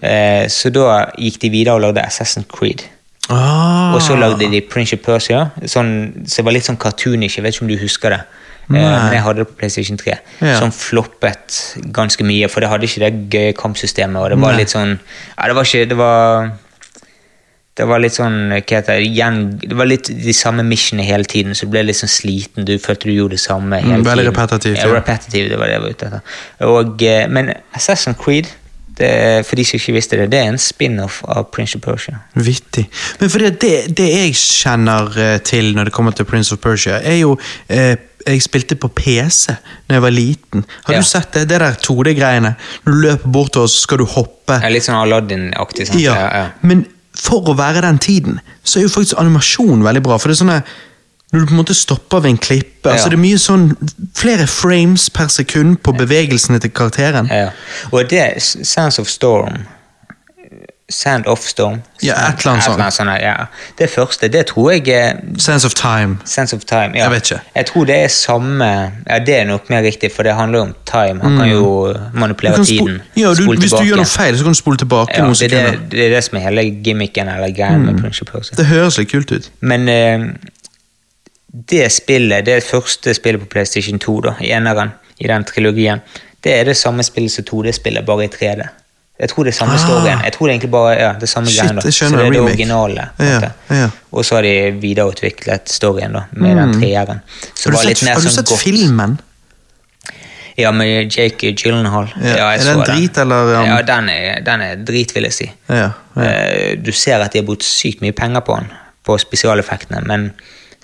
Eh, 0.06 0.44
så 0.52 0.72
da 0.74 1.06
gikk 1.18 1.40
de 1.44 1.52
videre 1.52 1.78
og 1.78 1.86
lagde 1.86 2.04
Assassin's 2.04 2.48
Creed. 2.52 2.84
Ah. 3.30 3.94
Og 3.94 4.02
så 4.02 4.16
lagde 4.18 4.48
de 4.50 4.62
Prince 4.66 4.96
of 4.96 5.04
Persia, 5.06 5.46
sånn, 5.64 6.24
så 6.26 6.40
det 6.40 6.46
var 6.46 6.56
litt 6.56 6.66
sånn 6.66 6.80
cartoonish, 6.80 7.38
jeg 7.38 7.46
vet 7.46 7.56
ikke 7.56 7.66
om 7.66 7.72
du 7.72 7.78
husker 7.80 8.16
det. 8.16 8.22
Eh, 8.70 9.04
men 9.04 9.12
jeg 9.12 9.22
hadde 9.22 9.38
det 9.42 9.48
på 9.48 9.56
PlayStation 9.58 9.96
3, 9.98 10.18
Ja. 10.40 10.58
som 10.60 10.70
floppet 10.70 11.76
ganske 11.92 12.22
mye, 12.24 12.48
for 12.48 12.60
det 12.60 12.68
hadde 12.70 12.86
ikke 12.86 13.00
det 13.00 13.30
gøye 13.30 13.52
kampsystemet, 13.58 14.16
og 14.22 14.30
det 14.30 14.38
var 14.40 14.52
Nei. 14.52 14.58
litt 14.62 14.68
sånn 14.70 14.98
Ja, 15.38 15.46
det 15.48 15.54
var 15.56 15.64
ikke 15.64 15.88
Det 15.88 15.96
var 15.96 16.52
det 17.80 17.86
var 17.88 17.98
litt 18.02 18.12
sånn, 18.12 18.50
hva 18.50 18.58
heter 18.60 18.98
det, 18.98 19.06
igjen, 19.08 19.58
det 19.62 19.72
var 19.78 19.86
litt 19.86 20.04
de 20.10 20.32
samme 20.36 20.60
missionene 20.66 21.06
hele 21.06 21.24
tiden, 21.24 21.54
så 21.56 21.64
du 21.64 21.70
ble 21.72 21.84
litt 21.86 21.96
sånn 21.96 22.10
sliten. 22.12 22.64
Du 22.66 22.74
følte 22.82 23.08
du 23.08 23.14
gjorde 23.14 23.38
det 23.38 23.40
samme 23.40 23.78
hele 23.80 23.94
Mm, 23.96 24.04
veldig 24.04 24.26
tiden. 24.26 24.34
repetitivt, 24.34 24.76
Ja, 24.76 24.82
det 24.82 25.58
var 25.58 25.66
det 25.66 25.72
jeg 25.72 25.80
var 25.80 25.88
ute 25.88 26.06
etter. 26.06 26.20
Og, 26.66 27.02
eh, 27.02 27.26
men 27.28 27.54
Assassin's 27.74 28.18
Creed, 28.18 28.48
det, 28.98 29.46
for 29.46 29.56
de 29.56 29.64
som 29.64 29.78
ikke 29.78 29.94
visste 29.94 30.16
det, 30.18 30.28
det 30.30 30.40
er 30.40 30.48
en 30.48 30.58
spin-off 30.58 31.22
av 31.26 31.50
Prince 31.52 31.76
of 31.76 31.80
Persia. 31.80 32.18
Vittig. 32.36 32.86
Men 33.20 33.28
for 33.30 33.38
det, 33.38 33.58
det 33.94 34.08
jeg 34.12 34.34
kjenner 34.34 35.16
eh, 35.16 35.38
til 35.38 35.72
når 35.74 35.84
det 35.84 35.92
kommer 35.94 36.12
til 36.12 36.26
Prince 36.26 36.52
of 36.52 36.58
Persia, 36.60 37.00
er 37.00 37.16
jo 37.22 37.38
eh, 37.70 37.96
Jeg 38.26 38.42
spilte 38.44 38.76
på 38.76 38.88
PC 38.94 39.54
da 39.88 39.94
jeg 39.96 40.02
var 40.02 40.10
liten. 40.10 40.64
Har 40.84 40.94
Ja. 40.94 41.00
du 41.00 41.04
sett 41.06 41.32
det? 41.32 41.48
Det 41.48 41.58
der 41.60 41.72
2D-greiene. 41.80 42.54
Når 42.84 42.92
du 42.92 43.00
løper 43.00 43.28
bortover, 43.32 43.66
så 43.66 43.80
skal 43.80 43.98
du 43.98 44.04
hoppe. 44.04 44.60
Ja, 44.62 44.68
litt 44.68 44.82
sånn 44.84 44.94
Aladdin-aktig. 45.00 45.86
sant? 45.86 46.00
Ja, 46.00 46.14
Ja, 46.14 46.30
ja. 46.36 46.48
Men 46.62 46.86
for 47.14 47.42
å 47.42 47.56
være 47.56 47.80
den 47.82 47.98
tiden, 47.98 48.40
så 48.64 48.78
er 48.78 48.82
jo 48.82 48.88
faktisk 48.88 49.18
animasjon 49.18 49.82
veldig 49.82 50.02
bra. 50.02 50.18
For 50.18 50.28
det 50.28 50.40
er 50.40 50.44
sånne 50.44 50.62
Når 51.32 51.40
du 51.40 51.46
på 51.46 51.50
en 51.52 51.64
måte 51.64 51.74
stopper 51.76 52.20
ved 52.22 52.30
en 52.30 52.38
klippe 52.38 52.90
altså 52.90 53.04
Det 53.08 53.12
er 53.12 53.22
mye 53.22 53.38
sånn 53.38 53.76
flere 54.14 54.48
frames 54.48 55.08
per 55.10 55.28
sekund 55.28 55.76
på 55.80 55.92
bevegelsene 55.96 56.58
til 56.60 56.70
karakteren. 56.70 57.28
Ja. 57.30 57.50
Og 57.92 58.08
det, 58.08 58.42
Sands 58.42 58.98
of 58.98 59.06
Storm 59.06 59.64
Sand 60.90 61.26
of 61.26 61.38
Storm 61.38 61.80
Ja, 62.02 62.12
et 62.12 62.40
eller 62.40 62.52
annet 62.52 62.64
sånt. 62.64 62.94
sånt. 62.94 63.10
Ja. 63.22 63.34
Det 63.78 63.90
første, 63.90 64.28
det 64.28 64.46
tror 64.46 64.70
jeg 64.70 65.16
Sense 65.38 65.66
of 65.66 65.74
time. 65.74 66.18
Sense 66.24 66.56
of 66.56 66.64
Time. 66.64 66.90
Ja. 66.94 67.02
Jeg 67.02 67.10
vet 67.10 67.30
ikke. 67.30 67.42
Jeg 67.54 67.66
tror 67.66 67.84
det 67.84 67.96
er 68.04 68.08
samme 68.08 68.64
Ja, 69.06 69.18
det 69.18 69.36
er 69.36 69.44
nok 69.44 69.70
mer 69.70 69.82
riktig, 69.82 70.12
for 70.12 70.22
det 70.22 70.34
handler 70.34 70.60
om 70.60 70.74
time. 70.86 71.22
Han 71.22 71.38
kan 71.38 71.50
jo 71.50 71.94
manipulere 72.14 72.54
kan 72.54 72.64
tiden. 72.64 73.02
ja, 73.16 73.28
du, 73.34 73.48
Hvis 73.48 73.70
hvis 73.70 73.72
du 73.72 73.84
gjør 73.84 73.96
noe 73.96 74.06
feil, 74.06 74.38
så 74.38 74.44
kan 74.44 74.52
du 74.52 74.58
spole 74.58 74.76
tilbake 74.76 75.14
ja, 75.16 75.22
noen 75.22 75.30
det, 75.30 75.38
sekunder. 75.38 75.70
det, 75.70 75.90
det 75.90 76.06
er 76.06 76.14
det 76.14 76.24
som 76.24 76.38
er 76.38 76.40
hele 76.40 76.64
gimmicken 76.84 77.28
eller 77.28 77.76
mm. 77.76 77.84
med 77.84 78.00
Prince 78.00 78.22
of 78.22 78.32
Persia. 78.32 78.56
Det 78.56 78.66
høres 78.66 78.98
litt 78.98 79.10
kult 79.10 79.32
ut. 79.32 79.50
Men 79.60 79.88
uh, 79.88 80.26
det 81.70 81.92
spillet, 81.92 82.46
det 82.46 82.62
første 82.64 83.14
spillet 83.14 83.40
på 83.40 83.46
PlayStation 83.46 83.98
2, 83.98 84.20
da, 84.20 84.34
i 84.40 84.50
eneren, 84.50 84.92
i 85.18 85.28
den 85.28 85.44
trilogien, 85.44 86.02
det 86.44 86.54
er 86.60 86.64
det 86.64 86.76
samme 86.76 87.02
spillet 87.02 87.32
som 87.32 87.44
2D-spillet, 87.44 88.06
bare 88.06 88.24
i 88.24 88.30
3D. 88.32 88.68
Jeg 89.20 89.28
tror 89.28 89.44
det 89.44 89.50
er 89.52 89.56
samme 89.58 89.74
Ah. 89.76 89.82
storyen. 89.84 90.20
Jeg 90.24 90.32
tror 90.32 90.46
det 90.48 90.52
egentlig 90.54 90.70
bare 90.72 90.92
ja, 90.96 91.12
det 91.20 91.28
samme 91.28 91.46
Shit, 91.52 91.60
greien 91.60 91.76
da. 91.76 91.82
jeg 91.84 91.92
skjønner, 91.92 92.18
Så 92.18 92.22
det 92.22 92.26
er 92.26 92.32
det 92.32 92.40
originale. 92.40 93.08
Ja, 93.20 93.50
ja. 93.76 93.88
Og 94.12 94.24
så 94.24 94.34
har 94.38 94.42
de 94.48 94.54
videreutviklet 94.80 95.68
storyen 95.68 96.12
da, 96.16 96.22
med 96.32 96.56
den 96.56 96.72
treeren. 96.80 97.20
Har 97.64 97.72
du 97.72 97.76
sett, 97.76 98.08
har 98.08 98.16
du 98.20 98.28
sånn 98.28 98.38
sett 98.40 98.54
filmen? 98.62 99.18
Ja, 100.58 100.72
med 100.72 101.12
Jake 101.16 101.52
Gyllenhaal. 101.56 102.08
Ja, 102.20 102.50
er 102.52 102.64
den 102.64 102.80
drit, 102.84 103.18
eller, 103.18 103.54
um, 103.60 103.66
Ja, 103.66 103.82
den 103.86 104.08
er, 104.12 104.40
den 104.44 104.60
er 104.60 104.76
drit, 104.76 105.14
vil 105.14 105.22
jeg 105.28 105.32
si. 105.32 105.50
Eh, 105.70 106.76
Du 106.82 106.90
ser 106.92 107.20
at 107.24 107.32
de 107.32 107.38
har 107.40 107.46
brukt 107.46 107.62
sykt 107.64 108.00
mye 108.02 108.12
penger 108.12 108.40
på 108.44 108.56
den, 108.58 108.68
på 109.06 109.16
spesialeffektene, 109.18 110.02
men 110.06 110.32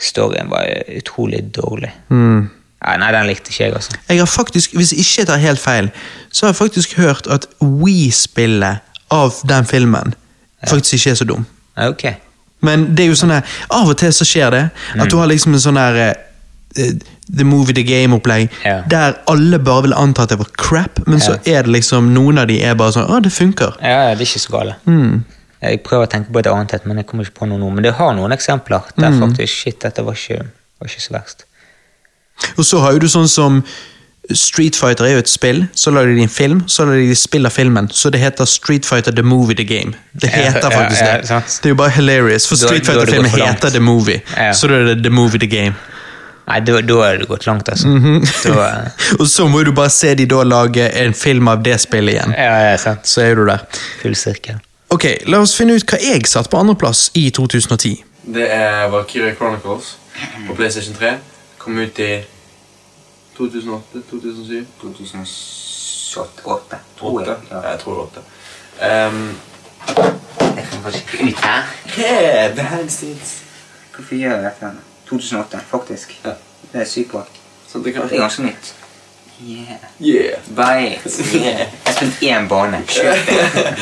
storyen 0.00 0.48
var 0.50 0.64
utrolig 0.96 1.42
dårlig. 1.52 1.90
Mm. 2.10 2.50
Ja, 2.84 2.96
nei, 3.00 3.10
den 3.12 3.26
likte 3.26 3.50
ikke 3.50 3.64
jeg, 3.64 3.74
altså. 3.74 3.92
Jeg 4.08 4.18
har 4.18 4.26
faktisk, 4.26 4.74
Hvis 4.76 4.92
jeg 4.92 5.00
ikke 5.00 5.24
tar 5.26 5.38
helt 5.38 5.58
feil, 5.58 5.90
så 6.30 6.46
har 6.46 6.52
jeg 6.52 6.56
faktisk 6.56 6.92
hørt 6.96 7.26
at 7.26 7.46
We-spillet 7.60 8.78
av 9.10 9.34
den 9.48 9.64
filmen 9.64 10.14
faktisk 10.66 10.94
ikke 10.98 11.10
er 11.10 11.18
så 11.20 11.24
dum. 11.28 11.46
Ja, 11.76 11.88
Ok. 11.88 12.04
Men 12.60 12.94
det 12.96 13.04
er 13.04 13.08
jo 13.12 13.14
sånn 13.20 13.30
her, 13.34 13.42
av 13.70 13.88
og 13.92 13.98
til 14.00 14.12
så 14.16 14.24
skjer 14.26 14.50
det. 14.50 14.62
At 14.94 15.02
Mm. 15.04 15.08
du 15.10 15.16
har 15.18 15.26
liksom 15.28 15.52
en 15.54 15.60
sånn 15.60 15.76
her 15.76 15.94
eh, 16.76 16.92
The 17.36 17.44
Movie 17.44 17.74
The 17.74 17.82
Game-opplegg, 17.82 18.48
Ja. 18.64 18.82
der 18.88 19.14
alle 19.28 19.58
bare 19.58 19.82
vil 19.82 19.92
anta 19.94 20.22
at 20.22 20.28
det 20.30 20.38
var 20.38 20.48
crap, 20.56 21.06
men 21.06 21.20
så 21.20 21.34
er 21.46 21.62
det 21.62 21.68
liksom 21.72 22.12
noen 22.14 22.38
av 22.38 22.46
de 22.48 22.60
er 22.62 22.74
bare 22.74 22.92
sånn 22.92 23.08
Å, 23.10 23.20
det 23.22 23.30
funker. 23.32 23.76
Ja, 23.82 24.08
ja, 24.08 24.14
det 24.14 24.20
er 24.20 24.26
ikke 24.26 24.40
så 24.48 24.50
gale. 24.58 24.74
Mm. 24.86 25.24
Jeg 25.62 25.82
prøver 25.82 26.06
å 26.06 26.10
tenke 26.10 26.32
på 26.32 26.38
et 26.38 26.46
annet 26.46 26.86
men 26.86 26.96
jeg 26.96 27.06
kommer 27.06 27.24
ikke 27.24 27.38
på 27.40 27.48
noe 27.48 27.58
nå. 27.58 27.70
Men 27.72 27.82
det 27.84 27.94
har 27.94 28.14
noen 28.14 28.32
eksempler 28.32 28.82
der 28.96 29.10
Mm. 29.10 29.20
faktisk 29.20 29.48
Shit, 29.48 29.80
dette 29.80 30.02
var 30.04 30.12
ikke, 30.12 30.38
var 30.80 30.88
ikke 30.88 31.00
så 31.02 31.10
verst. 31.12 31.44
Og 32.56 32.64
så 32.64 32.80
har 32.84 32.96
jo 32.96 33.04
du 33.04 33.08
sånn 33.08 33.28
som 33.30 33.62
Street 34.34 34.74
Fighter 34.76 35.06
er 35.06 35.12
jo 35.14 35.22
et 35.22 35.30
spill, 35.30 35.60
så 35.74 35.92
lager 35.94 36.14
de 36.16 36.24
en 36.26 36.32
film, 36.32 36.62
så 36.66 36.84
lager 36.84 37.06
de 37.06 37.16
spill 37.18 37.46
av 37.46 37.54
filmen. 37.54 37.88
Så 37.94 38.10
det 38.10 38.20
heter 38.20 38.44
Street 38.50 38.86
Fighter 38.86 39.14
The 39.14 39.22
Movie 39.22 39.56
The 39.56 39.64
Game. 39.64 39.94
Det 40.12 40.30
heter 40.32 40.70
faktisk 40.70 41.02
ja, 41.02 41.18
det. 41.20 41.44
Det 41.62 41.70
er 41.70 41.74
jo 41.74 41.78
bare 41.78 41.94
hilarious, 41.94 42.48
for 42.48 42.58
Street 42.58 42.86
har 42.86 42.98
Fighter-filmen 42.98 43.30
heter 43.30 43.70
The 43.70 43.80
Movie. 43.80 44.20
Så 44.54 44.66
da 44.66 44.80
er 44.80 44.90
det 44.94 45.04
The 45.04 45.14
Movie 45.14 45.38
The 45.38 45.50
Game. 45.50 45.74
Nei, 46.46 46.60
da, 46.62 46.78
da 46.86 46.96
er 47.02 47.16
det 47.18 47.26
gått 47.26 47.46
langt, 47.46 47.68
altså. 47.68 47.88
Mhm. 47.90 48.20
da, 48.44 48.50
uh... 48.50 49.04
Og 49.20 49.26
så 49.28 49.48
må 49.50 49.64
du 49.66 49.72
bare 49.74 49.90
se 49.90 50.14
de 50.14 50.28
da 50.30 50.42
lage 50.46 50.86
en 51.02 51.14
film 51.14 51.48
av 51.50 51.62
det 51.62 51.80
spillet 51.82 52.14
igjen. 52.14 52.34
ja, 52.38 52.54
ja, 52.70 52.76
sant. 52.78 53.06
Så 53.06 53.24
er 53.24 53.34
du 53.34 53.46
der. 53.46 53.64
Full 54.02 54.14
sirkel. 54.18 54.60
Ok, 54.94 55.06
la 55.26 55.42
oss 55.42 55.56
finne 55.58 55.74
ut 55.74 55.86
hva 55.90 55.98
jeg 55.98 56.26
satt 56.30 56.50
på 56.50 56.58
andreplass 56.58 57.08
i 57.18 57.28
2010. 57.34 57.96
Det 58.36 58.46
er 58.52 58.86
Valkyrie 58.90 59.34
Chronicles 59.34 59.96
på 60.46 60.54
PlayStation 60.54 60.94
3. 60.94 61.16
Kom 61.66 61.78
ut 61.78 61.98
i 61.98 62.24
2008? 63.36 63.98
2007? 64.10 64.66
2008, 64.80 66.76
Åtte? 67.00 67.36
Ja, 67.50 67.70
jeg 67.70 67.78
tror 67.80 67.92
det 67.92 67.98
var 67.98 68.04
åtte. 68.04 68.20
Um, 69.10 69.36
Jeg 70.56 70.66
kan 70.70 70.82
faktisk 70.82 71.14
ikke 71.14 71.24
ut 71.24 71.40
her. 71.44 71.62
yeah. 71.98 72.56
Hvorfor 73.94 74.14
gjør 74.14 74.30
jeg 74.30 74.44
dette? 74.44 74.70
2008, 75.08 75.60
faktisk. 75.70 76.20
Ja. 76.24 76.30
Det 76.72 76.80
er 76.80 76.84
sykt 76.84 77.10
bra. 77.10 77.24
Så 77.68 77.78
det 77.78 77.94
kan... 77.94 78.02
Det 78.02 78.12
er 78.12 78.20
ganske 78.20 78.42
nytt. 78.42 78.74
Yeah. 79.42 79.82
Yeah. 80.00 80.38
Bias. 80.46 81.20
Yeah. 81.34 81.44
Jeg 81.44 81.68
har 81.86 81.92
spilt 81.92 82.22
én 82.22 82.48
bane. 82.48 82.84
Kjøp 82.86 83.26
det. 83.26 83.76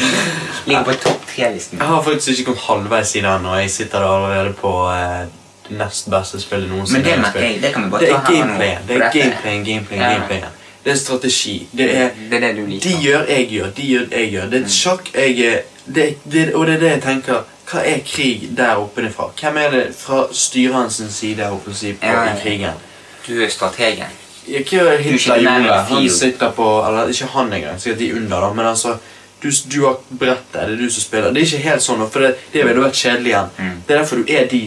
Ligger 0.67 0.85
på 0.85 0.93
topp 1.05 1.29
tre-listen. 1.37 1.79
Jeg 1.79 1.87
har 1.87 2.03
faktisk 2.03 2.29
ikke 2.29 2.45
kommet 2.45 2.65
halvveis 2.65 3.15
i 3.15 3.21
den, 3.21 3.47
og 3.47 3.61
jeg 3.61 3.71
sitter 3.71 3.99
der 3.99 4.17
allerede 4.17 4.53
på 4.53 4.77
eh, 4.89 5.27
det 5.69 5.79
nest 5.79 6.11
beste 6.11 6.41
spillet 6.41 6.69
noensinne. 6.69 7.01
Men 7.01 7.11
det 7.11 7.21
merker 7.23 7.47
jeg, 7.47 7.63
det 7.63 7.73
kan 7.73 7.85
vi 7.87 7.91
bare 7.91 8.11
ta 8.11 8.19
er 8.19 8.27
gameplay 8.29 8.75
nå. 8.75 8.87
Det 8.89 8.97
er 8.97 9.11
gameplay, 9.13 9.65
gameplay. 9.65 10.43
Det 10.85 10.93
er 10.93 10.97
strategi. 11.01 11.69
Det 11.73 11.87
er 11.97 12.11
Det 12.31 12.37
er 12.37 12.41
det 12.41 12.57
du 12.57 12.67
liker. 12.67 12.89
De 12.89 12.97
gjør, 13.03 13.25
jeg 13.29 13.49
gjør. 13.49 13.71
De 13.77 13.83
gjør, 13.83 14.07
jeg 14.11 14.31
gjør. 14.33 14.51
Det 14.51 14.63
er 14.63 14.69
sjakk, 14.69 15.15
jeg 15.15 15.63
det, 15.95 16.17
det, 16.33 16.55
Og 16.55 16.67
det 16.67 16.75
er 16.75 16.81
det 16.81 16.91
jeg 16.91 17.03
tenker. 17.03 17.45
Hva 17.71 17.81
er 17.81 18.03
krig 18.05 18.51
der 18.57 18.77
oppe 18.77 19.09
fra? 19.11 19.31
Hvem 19.41 19.57
er 19.57 19.71
det 19.71 19.85
fra 19.97 20.27
styrerens 20.33 21.01
side 21.11 21.49
oppe 21.49 21.71
holdt 21.73 22.01
på 22.01 22.07
Ja, 22.07 22.35
i 22.35 22.41
krigen? 22.43 22.77
Du 23.27 23.41
er 23.41 23.49
strategen. 23.49 24.13
Hitler 24.47 24.99
ikke 25.01 25.45
man 25.45 25.63
gjorde? 25.65 25.83
Han 25.89 26.11
sitter 26.11 26.51
på 26.51 26.87
Eller 26.89 27.09
ikke 27.09 27.27
han 27.33 27.53
engang, 27.53 27.81
sikkert 27.81 27.99
de 27.99 28.15
under, 28.15 28.41
da. 28.41 28.53
Men 28.53 28.67
altså 28.67 28.97
du, 29.43 29.51
du 29.73 29.85
har 29.87 29.97
brettet, 30.09 30.53
det 30.53 30.73
er 30.73 30.77
du 30.77 30.91
som 30.91 31.03
spiller. 31.03 31.33
Det 31.33 31.43
er 31.43 31.47
ikke 31.47 31.69
helt 31.69 31.83
sånn, 31.85 32.05
for 32.11 32.25
det, 32.25 32.31
det 32.53 32.63
ville 32.65 32.81
vært 32.81 32.97
kjedelig 32.97 33.33
igjen. 33.33 33.51
Mm. 33.59 33.75
Det 33.87 33.95
er 33.95 33.99
derfor 34.01 34.17
du 34.23 34.31
er 34.33 34.47
de. 34.49 34.63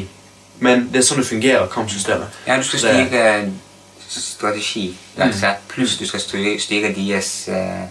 Men 0.60 0.88
det 0.92 1.02
er 1.02 1.06
sånn 1.06 1.22
det 1.22 1.28
fungerer, 1.28 1.68
kampsystemet. 1.72 2.42
Ja, 2.48 2.58
du 2.58 2.66
skal 2.66 2.80
styre 2.80 3.24
strategi, 4.08 4.96
rett 5.16 5.36
slett. 5.36 5.68
Pluss 5.68 5.98
du 5.98 6.06
skal 6.08 6.22
styre, 6.24 6.94
deres 6.96 7.50
uh, 7.52 7.84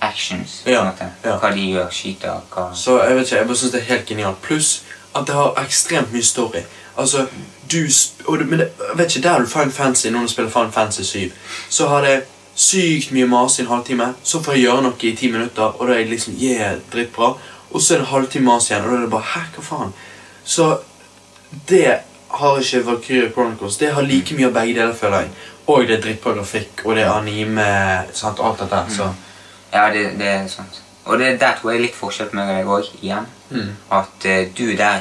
actions. 0.00 0.62
Ja, 0.66 0.84
ja. 1.24 1.36
Hva 1.38 1.52
de 1.54 1.68
gjør, 1.70 1.88
skyter, 1.94 2.42
hva 2.52 2.70
Så 2.74 2.98
jeg 3.02 3.16
vet 3.16 3.26
ikke, 3.26 3.36
jeg 3.36 3.46
bare 3.46 3.56
synes 3.56 3.72
det 3.72 3.80
er 3.80 3.90
helt 3.94 4.06
genialt. 4.06 4.42
Pluss 4.42 4.82
at 5.14 5.26
det 5.26 5.34
har 5.36 5.64
ekstremt 5.64 6.12
mye 6.12 6.24
story. 6.24 6.64
Altså, 6.96 7.26
du 7.72 7.88
og 8.26 8.38
Men 8.38 8.58
det, 8.58 8.68
jeg 8.88 8.98
vet 8.98 9.16
ikke, 9.16 9.28
der 9.28 9.34
er 9.34 9.40
du 9.40 9.46
Fine 9.46 9.72
Fancy, 9.72 10.06
når 10.06 10.20
du 10.20 10.28
spiller 10.28 10.50
Fine 10.50 10.72
Fancy 10.72 11.02
7, 11.02 11.18
så 11.68 11.88
har 11.88 12.00
det 12.00 12.22
sykt 12.54 13.12
mye 13.12 13.26
mas 13.26 13.58
i 13.58 13.62
en 13.62 13.68
halvtime. 13.68 14.14
Så 14.22 14.42
får 14.42 14.52
jeg 14.52 14.62
gjøre 14.62 14.82
noe 14.82 14.94
i 15.00 15.16
ti 15.16 15.30
minutter, 15.30 15.62
og 15.62 15.88
da 15.88 15.94
er 15.94 15.98
jeg 15.98 16.08
liksom 16.08 16.34
yeah, 16.42 16.78
drittbra. 16.92 17.32
Og 17.70 17.80
så 17.82 17.94
er 17.94 17.98
det 17.98 18.06
halvtime 18.06 18.44
mas 18.44 18.70
igjen, 18.70 18.84
og 18.84 18.90
da 18.90 18.96
er 18.96 19.00
det 19.00 19.10
bare 19.10 19.28
hæ, 19.34 19.40
hva 19.54 19.62
faen? 19.62 19.94
Så 20.44 20.78
det 21.68 21.96
har 22.30 22.58
ikke 22.58 22.86
Valkyrie 22.86 23.30
Chronicles. 23.32 23.76
Det 23.76 23.92
har 23.94 24.02
like 24.02 24.34
mye 24.34 24.46
av 24.46 24.52
begge 24.52 24.74
deler, 24.80 24.94
føler 24.94 25.18
jeg. 25.20 25.28
Og 25.66 25.82
det 25.88 25.96
er 25.98 26.00
drittbra 26.02 26.32
grafikk, 26.34 26.80
og 26.84 26.96
det 26.96 27.02
er 27.04 27.10
anime, 27.12 27.66
sant, 28.12 28.38
alt 28.42 28.58
dette. 28.60 28.76
her, 28.76 28.88
Så 28.90 29.12
Ja, 29.72 29.86
det, 29.92 30.18
det 30.18 30.26
er 30.28 30.46
sant. 30.48 30.82
Og 31.04 31.18
det, 31.18 31.40
der 31.40 31.54
tror 31.60 31.70
jeg 31.70 31.78
er 31.78 31.82
litt 31.82 31.94
forskjell 31.94 32.28
på 32.30 32.36
meg 32.36 32.48
og 32.48 32.56
deg 32.56 32.66
òg, 32.66 32.90
igjen. 33.02 33.26
Mm. 33.50 33.70
At 33.90 34.26
uh, 34.26 34.46
du 34.58 34.76
der 34.76 35.00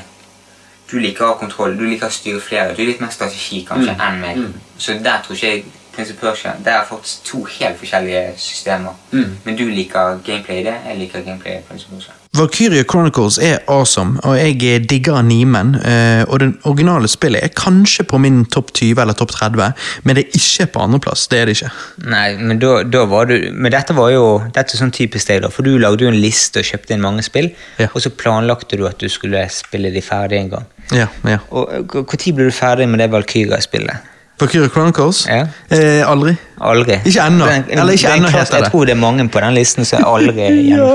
Du 0.91 0.97
liker 0.99 1.23
å 1.23 1.27
ha 1.27 1.33
kontroll, 1.39 1.77
du 1.80 1.85
liker 1.88 2.07
å 2.07 2.11
styre 2.11 2.41
flere. 2.43 2.73
Du 2.75 2.81
er 2.81 2.85
litt 2.89 2.99
mer 3.01 3.09
strategi 3.15 3.61
kanskje 3.69 3.93
Mm. 3.95 4.01
enn 4.07 4.19
meg. 4.21 4.38
Mm. 4.38 4.53
Så 4.77 4.93
der 5.03 5.21
tror 5.23 5.35
ikke 5.35 5.47
jeg 5.47 5.65
Prince 5.95 6.13
of 6.13 6.19
Persia 6.19 6.51
Det 6.65 6.67
er 6.73 6.83
faktisk 6.89 7.23
to 7.23 7.43
helt 7.43 7.77
forskjellige 7.80 8.33
systemer. 8.38 8.91
Mm. 9.11 9.38
Men 9.45 9.55
du 9.57 9.63
liker 9.69 10.19
gameplay 10.25 10.59
i 10.59 10.63
det, 10.63 10.75
jeg 10.88 10.97
liker 10.97 11.21
gameplay 11.21 11.53
i 11.57 11.61
Prince 11.69 11.85
of 11.88 11.93
Persia. 11.95 12.13
Valkyria 12.31 12.85
Chronicles 12.87 13.35
er 13.43 13.57
awesome, 13.67 14.19
og 14.23 14.37
jeg 14.39 14.53
eh, 14.63 14.77
digger 14.87 15.17
animen. 15.19 15.73
eh, 15.75 16.23
Og 16.31 16.39
det 16.39 16.47
originale 16.63 17.09
spillet 17.11 17.43
er 17.43 17.51
kanskje 17.51 18.05
på 18.07 18.17
min 18.23 18.45
topp 18.45 18.71
20 18.71 19.01
eller 19.03 19.17
topp 19.19 19.33
30, 19.35 19.73
men 20.05 20.15
det 20.15 20.23
er 20.23 20.37
ikke 20.39 20.67
på 20.71 20.79
andreplass. 20.85 21.25
Det 21.27 21.41
er 21.41 21.49
det 21.49 21.57
ikke. 21.57 21.71
Nei, 22.07 22.37
men 22.39 22.61
da, 22.61 22.83
da 22.87 23.03
var 23.11 23.27
du 23.27 23.35
Men 23.51 23.71
dette 23.73 23.91
var 23.97 24.13
jo 24.13 24.23
Dette 24.47 24.77
er 24.77 24.79
sånn 24.79 24.93
typisk 24.95 25.27
deg, 25.27 25.41
da. 25.43 25.49
For 25.51 25.67
du 25.67 25.75
lagde 25.77 26.05
jo 26.05 26.11
en 26.13 26.21
liste 26.23 26.63
og 26.63 26.69
kjøpte 26.69 26.95
inn 26.95 27.03
mange 27.03 27.25
spill. 27.27 27.51
Ja. 27.81 27.89
Og 27.91 27.99
så 28.05 28.13
planlagte 28.15 28.79
du 28.79 28.85
at 28.87 29.03
du 29.03 29.09
skulle 29.11 29.43
spille 29.51 29.91
de 29.91 30.01
ferdig 30.01 30.39
en 30.39 30.53
gang. 30.55 30.69
Ja, 30.95 31.09
ja. 31.27 31.41
Og 31.51 31.67
Når 31.91 32.31
ble 32.31 32.47
du 32.47 32.55
ferdig 32.55 32.87
med 32.87 33.03
det 33.03 33.11
Valkyria-spillet? 33.11 34.07
Valkyria 34.41 34.69
Chronicles? 34.73 35.23
Ja. 35.29 35.45
Eh, 35.71 36.01
aldri. 36.07 36.35
Aldri. 36.61 36.99
Ikke 37.05 37.25
ennå. 37.25 37.47
Eller 37.47 37.95
ikke 37.95 38.13
ennå, 38.15 38.29
heter 38.33 38.57
det. 38.57 38.61
Jeg 38.63 38.71
tror 38.73 38.85
det 38.89 38.95
er 38.95 39.01
mange 39.01 39.27
på 39.29 39.41
den 39.43 39.57
listen 39.57 39.87
som 39.87 40.05
aldri 40.05 40.47
ja. 40.71 40.93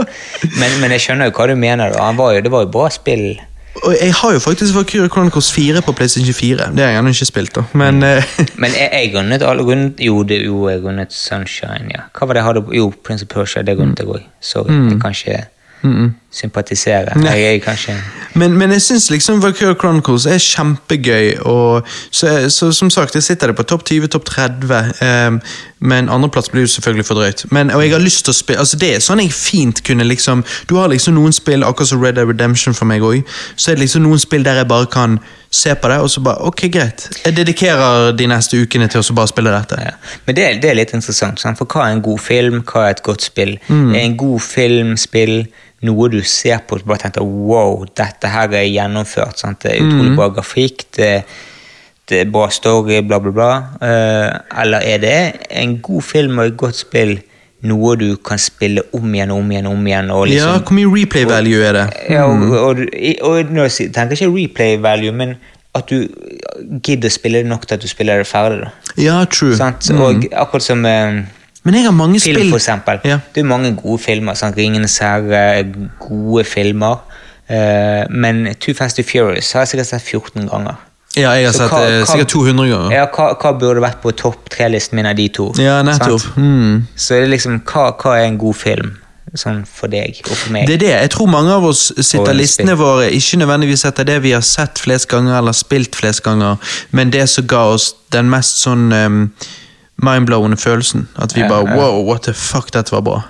men, 0.60 0.81
men 0.83 0.97
jeg 0.97 1.07
skjønner 1.07 1.31
jo 1.31 1.36
hva 1.39 1.50
du 1.50 1.57
mener. 1.58 1.94
var 2.18 2.34
jo, 2.36 2.42
det 2.44 2.52
var 2.52 2.66
jo 2.66 2.73
bra 2.75 2.91
spill. 2.92 3.28
Og 3.84 3.92
jeg 3.92 4.15
har 4.16 4.33
jo 4.33 4.41
faktisk 4.41 4.75
Valkyria 4.75 5.08
Chronicles 5.12 5.50
4 5.52 5.83
på 5.84 5.92
PlayStation 5.92 6.34
4. 6.34 6.70
Det 6.76 6.84
har 6.84 6.94
jeg 6.94 7.00
ennå 7.02 7.12
ikke 7.12 7.28
spilt, 7.28 7.55
da. 7.58 7.66
Men 7.73 8.00
mm. 8.00 8.39
Men 8.62 8.73
jeg, 8.73 8.89
jeg 8.92 9.12
grunnet 9.12 9.42
alle 9.42 9.66
grunnet, 9.66 10.00
Jo, 10.00 10.23
det, 10.23 10.41
jo, 10.47 10.68
jeg 10.68 10.81
grunnet 10.84 11.12
Sunshine, 11.12 11.91
ja. 11.92 12.08
Hva 12.16 12.28
var 12.28 12.39
det 12.39 12.44
jeg 12.44 12.50
hadde 12.50 12.65
Jo, 12.78 12.89
Prince 13.05 13.28
of 13.28 13.34
Persia, 13.34 13.62
det 13.62 13.76
grunnet 13.76 14.00
jeg 14.00 14.08
òg. 14.08 14.25
Sorry, 14.41 14.81
det 14.91 15.00
kan 15.02 15.16
ikke 15.16 15.44
sympatisere. 16.37 17.15
Jeg 17.37 17.63
kanskje 17.65 17.95
Men, 18.35 18.53
men 18.59 18.71
jeg 18.75 18.83
syns 18.85 19.07
liksom 19.11 19.39
Valkyrie 19.43 19.75
Chronicles 19.81 20.27
er 20.29 20.37
kjempegøy. 20.39 21.39
Og, 21.49 21.87
så, 22.11 22.51
så 22.53 22.73
som 22.73 22.91
sagt, 22.91 23.15
jeg 23.17 23.23
sitter 23.25 23.47
det 23.53 23.57
på 23.57 23.63
topp 23.65 23.85
20, 23.89 24.09
topp 24.13 24.25
30. 24.29 24.75
Um, 25.01 25.39
men 25.81 26.09
andreplass 26.13 26.49
blir 26.53 26.67
jo 26.67 26.73
selvfølgelig 26.75 27.05
for 27.09 27.15
drøyt. 27.15 27.45
Men, 27.53 27.71
og 27.71 27.83
jeg 27.85 27.93
har 27.95 28.01
lyst 28.05 28.25
til 28.27 28.33
å 28.33 28.37
spille 28.37 28.61
altså 28.61 28.77
Det 28.81 28.91
er 28.97 29.01
sånn 29.05 29.21
jeg 29.21 29.33
fint 29.33 29.81
kunne 29.85 30.05
liksom 30.09 30.41
Du 30.69 30.77
har 30.81 30.89
liksom 30.93 31.15
noen 31.17 31.33
spill, 31.37 31.65
akkurat 31.65 31.89
som 31.91 32.01
Red 32.05 32.17
Dead 32.17 32.29
Redemption 32.29 32.75
for 32.77 32.89
meg 32.89 33.05
òg, 33.05 33.23
så 33.57 33.71
er 33.73 33.77
det 33.77 33.85
liksom 33.87 34.05
noen 34.05 34.21
spill 34.21 34.45
der 34.45 34.61
jeg 34.63 34.69
bare 34.69 34.89
kan 34.93 35.19
se 35.53 35.73
på 35.79 35.89
det, 35.89 35.99
og 36.05 36.11
så 36.13 36.21
bare 36.25 36.45
Ok, 36.49 36.67
greit. 36.73 37.07
Jeg 37.25 37.37
dedikerer 37.37 38.13
de 38.19 38.27
neste 38.29 38.59
ukene 38.61 38.89
til 38.93 39.01
å 39.01 39.17
bare 39.17 39.31
spille 39.33 39.53
dette. 39.55 39.79
ja. 39.81 39.95
Men 40.27 40.37
det, 40.37 40.45
er- 40.45 40.61
det 40.61 40.71
er 40.71 40.81
litt 40.81 40.93
interessant, 40.97 41.41
sant? 41.41 41.57
for 41.61 41.69
hva 41.73 41.87
er 41.89 41.97
en 41.97 42.03
god 42.05 42.19
film? 42.21 42.61
Hva 42.67 42.89
er 42.91 42.97
et 42.99 43.03
godt 43.07 43.23
spill? 43.25 43.57
Mm. 43.69 43.95
Er 43.95 44.01
en 44.03 44.17
god 44.21 44.41
film, 44.45 44.97
spill, 45.01 45.47
noe 45.83 46.09
du 46.09 46.23
ser 46.25 46.59
på 46.67 46.79
og 46.79 46.87
bare 46.89 46.99
tenker 47.05 47.23
wow, 47.27 47.85
dette 47.97 48.29
her 48.33 48.49
er 48.57 48.65
gjennomført. 48.71 49.39
Sant? 49.39 49.61
Det 49.63 49.75
er 49.77 49.83
Mm. 49.83 49.91
utrolig 49.93 50.17
bra 50.17 50.29
grafikk, 50.29 50.85
det, 50.97 51.25
det 52.09 52.21
er 52.21 52.31
bra 52.31 52.49
story, 52.51 53.01
bla, 53.03 53.19
bla, 53.21 53.31
bla. 53.33 53.51
Uh, 53.83 54.61
eller 54.63 54.81
er 54.81 54.99
det 54.99 55.19
en 55.51 55.79
god 55.83 56.03
film 56.03 56.39
og 56.39 56.47
et 56.47 56.57
godt 56.57 56.77
spill 56.77 57.19
noe 57.67 57.97
du 57.97 58.17
kan 58.17 58.39
spille 58.39 58.83
om 58.95 59.15
igjen 59.15 59.31
og 59.31 59.39
om 59.43 59.51
igjen 59.51 59.67
om 59.67 59.87
igjen? 59.87 60.11
Og 60.11 60.29
Ja, 60.29 60.33
liksom, 60.57 60.63
hvor 60.65 60.73
mye 60.79 60.93
replay 61.03 61.25
value 61.25 61.63
er 61.65 61.73
det? 61.73 61.87
ja, 62.11 62.25
og, 62.25 62.51
og, 62.53 62.83
og, 63.23 63.57
og 63.59 63.71
si- 63.71 63.89
tenker 63.89 64.17
ikke 64.17 64.33
replay 64.35 64.77
value, 64.79 65.13
men 65.13 65.37
at 65.75 65.89
du 65.91 66.07
gidder 66.83 67.11
å 67.11 67.13
spille 67.13 67.43
det 67.43 67.47
nok 67.51 67.67
til 67.67 67.75
at 67.75 67.83
du 67.83 67.89
spiller 67.89 68.17
det 68.23 68.27
ferdig. 68.27 68.61
da. 68.65 68.71
Ja, 69.03 69.25
true. 69.25 69.57
Sant? 69.57 69.91
Mm. 69.93 70.01
Og 70.01 70.25
akkurat 70.33 70.63
som 70.65 70.87
eh, 70.87 71.23
Men 71.67 71.81
jeg 71.81 71.89
har 71.89 71.95
mange 71.97 72.20
film, 72.23 72.39
spill 72.39 72.53
for 72.55 72.62
eksempel. 72.62 73.01
Ja. 73.05 73.19
Det 73.35 73.43
er 73.43 73.49
mange 73.51 73.75
gode 73.77 73.99
filmer. 74.03 74.39
Sånn, 74.39 74.55
Ringenes 74.57 74.99
herre, 75.03 75.65
gode 76.03 76.45
filmer. 76.47 77.01
Uh, 77.47 78.07
men 78.11 78.45
Too 78.59 78.75
Fast 78.75 78.99
to 78.99 79.05
Furious 79.07 79.53
har 79.55 79.67
jeg 79.67 79.75
sikkert 79.75 79.91
sett 79.93 80.07
14 80.07 80.49
ganger. 80.51 80.78
Ja, 81.17 81.31
jeg 81.33 81.47
har 81.47 81.53
Så 81.53 81.59
sett 81.59 81.70
hva- 81.70 81.86
hva- 81.89 82.07
sikkert 82.11 82.28
200 82.28 82.69
ganger. 82.69 82.93
Ja, 82.93 83.07
hva, 83.07 83.35
hva 83.41 83.53
burde 83.59 83.81
vært 83.81 84.03
på 84.03 84.12
topp 84.12 84.51
tre-listen 84.51 84.97
min 84.97 85.07
av 85.07 85.17
de 85.17 85.28
to? 85.28 85.53
Ja, 85.59 85.83
nettopp. 85.83 86.27
Mm. 86.36 86.86
Så 86.95 87.15
det 87.15 87.23
er 87.23 87.31
liksom, 87.33 87.61
hva, 87.65 88.17
er 88.17 88.27
en 88.27 88.39
god 88.39 88.55
film 88.55 88.97
sånn 89.35 89.65
for 89.67 89.89
deg 89.89 90.20
og 90.31 90.36
for 90.36 90.53
meg? 90.53 90.67
Det 90.67 90.75
er 90.75 90.83
det. 90.83 90.93
Jeg 91.01 91.11
tror 91.11 91.27
mange 91.28 91.53
av 91.53 91.65
oss 91.65 91.93
sitter 92.01 92.36
listene 92.36 92.77
våre 92.78 93.09
ikke 93.11 93.41
nødvendigvis 93.41 93.85
etter 93.89 94.05
det 94.05 94.23
vi 94.23 94.33
har 94.33 94.45
sett 94.47 94.78
flest 94.78 95.09
ganger 95.09 95.39
eller 95.39 95.53
spilt 95.53 95.97
flest 95.99 96.23
ganger, 96.23 96.57
men 96.93 97.11
det 97.11 97.28
som 97.28 97.47
ga 97.47 97.65
oss 97.75 97.95
den 98.12 98.31
mest 98.33 98.62
sånn 98.62 98.93
um, 98.93 99.33
mindblowende 100.02 100.57
følelsen. 100.57 101.08
At 101.18 101.36
vi 101.36 101.42
bare 101.49 101.65
wow, 101.65 102.08
what 102.08 102.23
the 102.23 102.34
fuck, 102.34 102.73
dette 102.75 102.92
var 102.92 103.00
bra. 103.00 103.20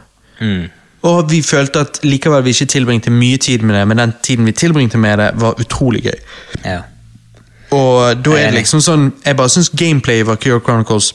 Mm. 0.40 0.62
Og 1.02 1.30
vi 1.30 1.42
følte 1.42 1.80
at 1.80 1.98
likevel 2.02 2.44
vi 2.44 2.48
ikke 2.48 2.64
tilbringte 2.64 3.10
mye 3.10 3.36
tid 3.36 3.58
med 3.58 3.74
det, 3.78 3.88
men 3.88 3.98
den 3.98 4.14
tiden 4.22 4.46
vi 4.46 4.52
tilbringte 4.52 4.98
med 4.98 5.16
det, 5.18 5.30
var 5.34 5.60
utrolig 5.60 6.02
gøy. 6.02 6.18
Ja. 6.64 6.80
Og 7.70 8.24
da 8.24 8.30
er 8.30 8.50
det 8.50 8.60
liksom 8.60 8.80
sånn 8.80 9.08
Jeg 9.24 9.34
bare 9.36 9.50
syns 9.50 9.72
gameplay 9.74 10.20
i 10.22 10.24
Cure 10.24 10.60
Chronicles 10.62 11.12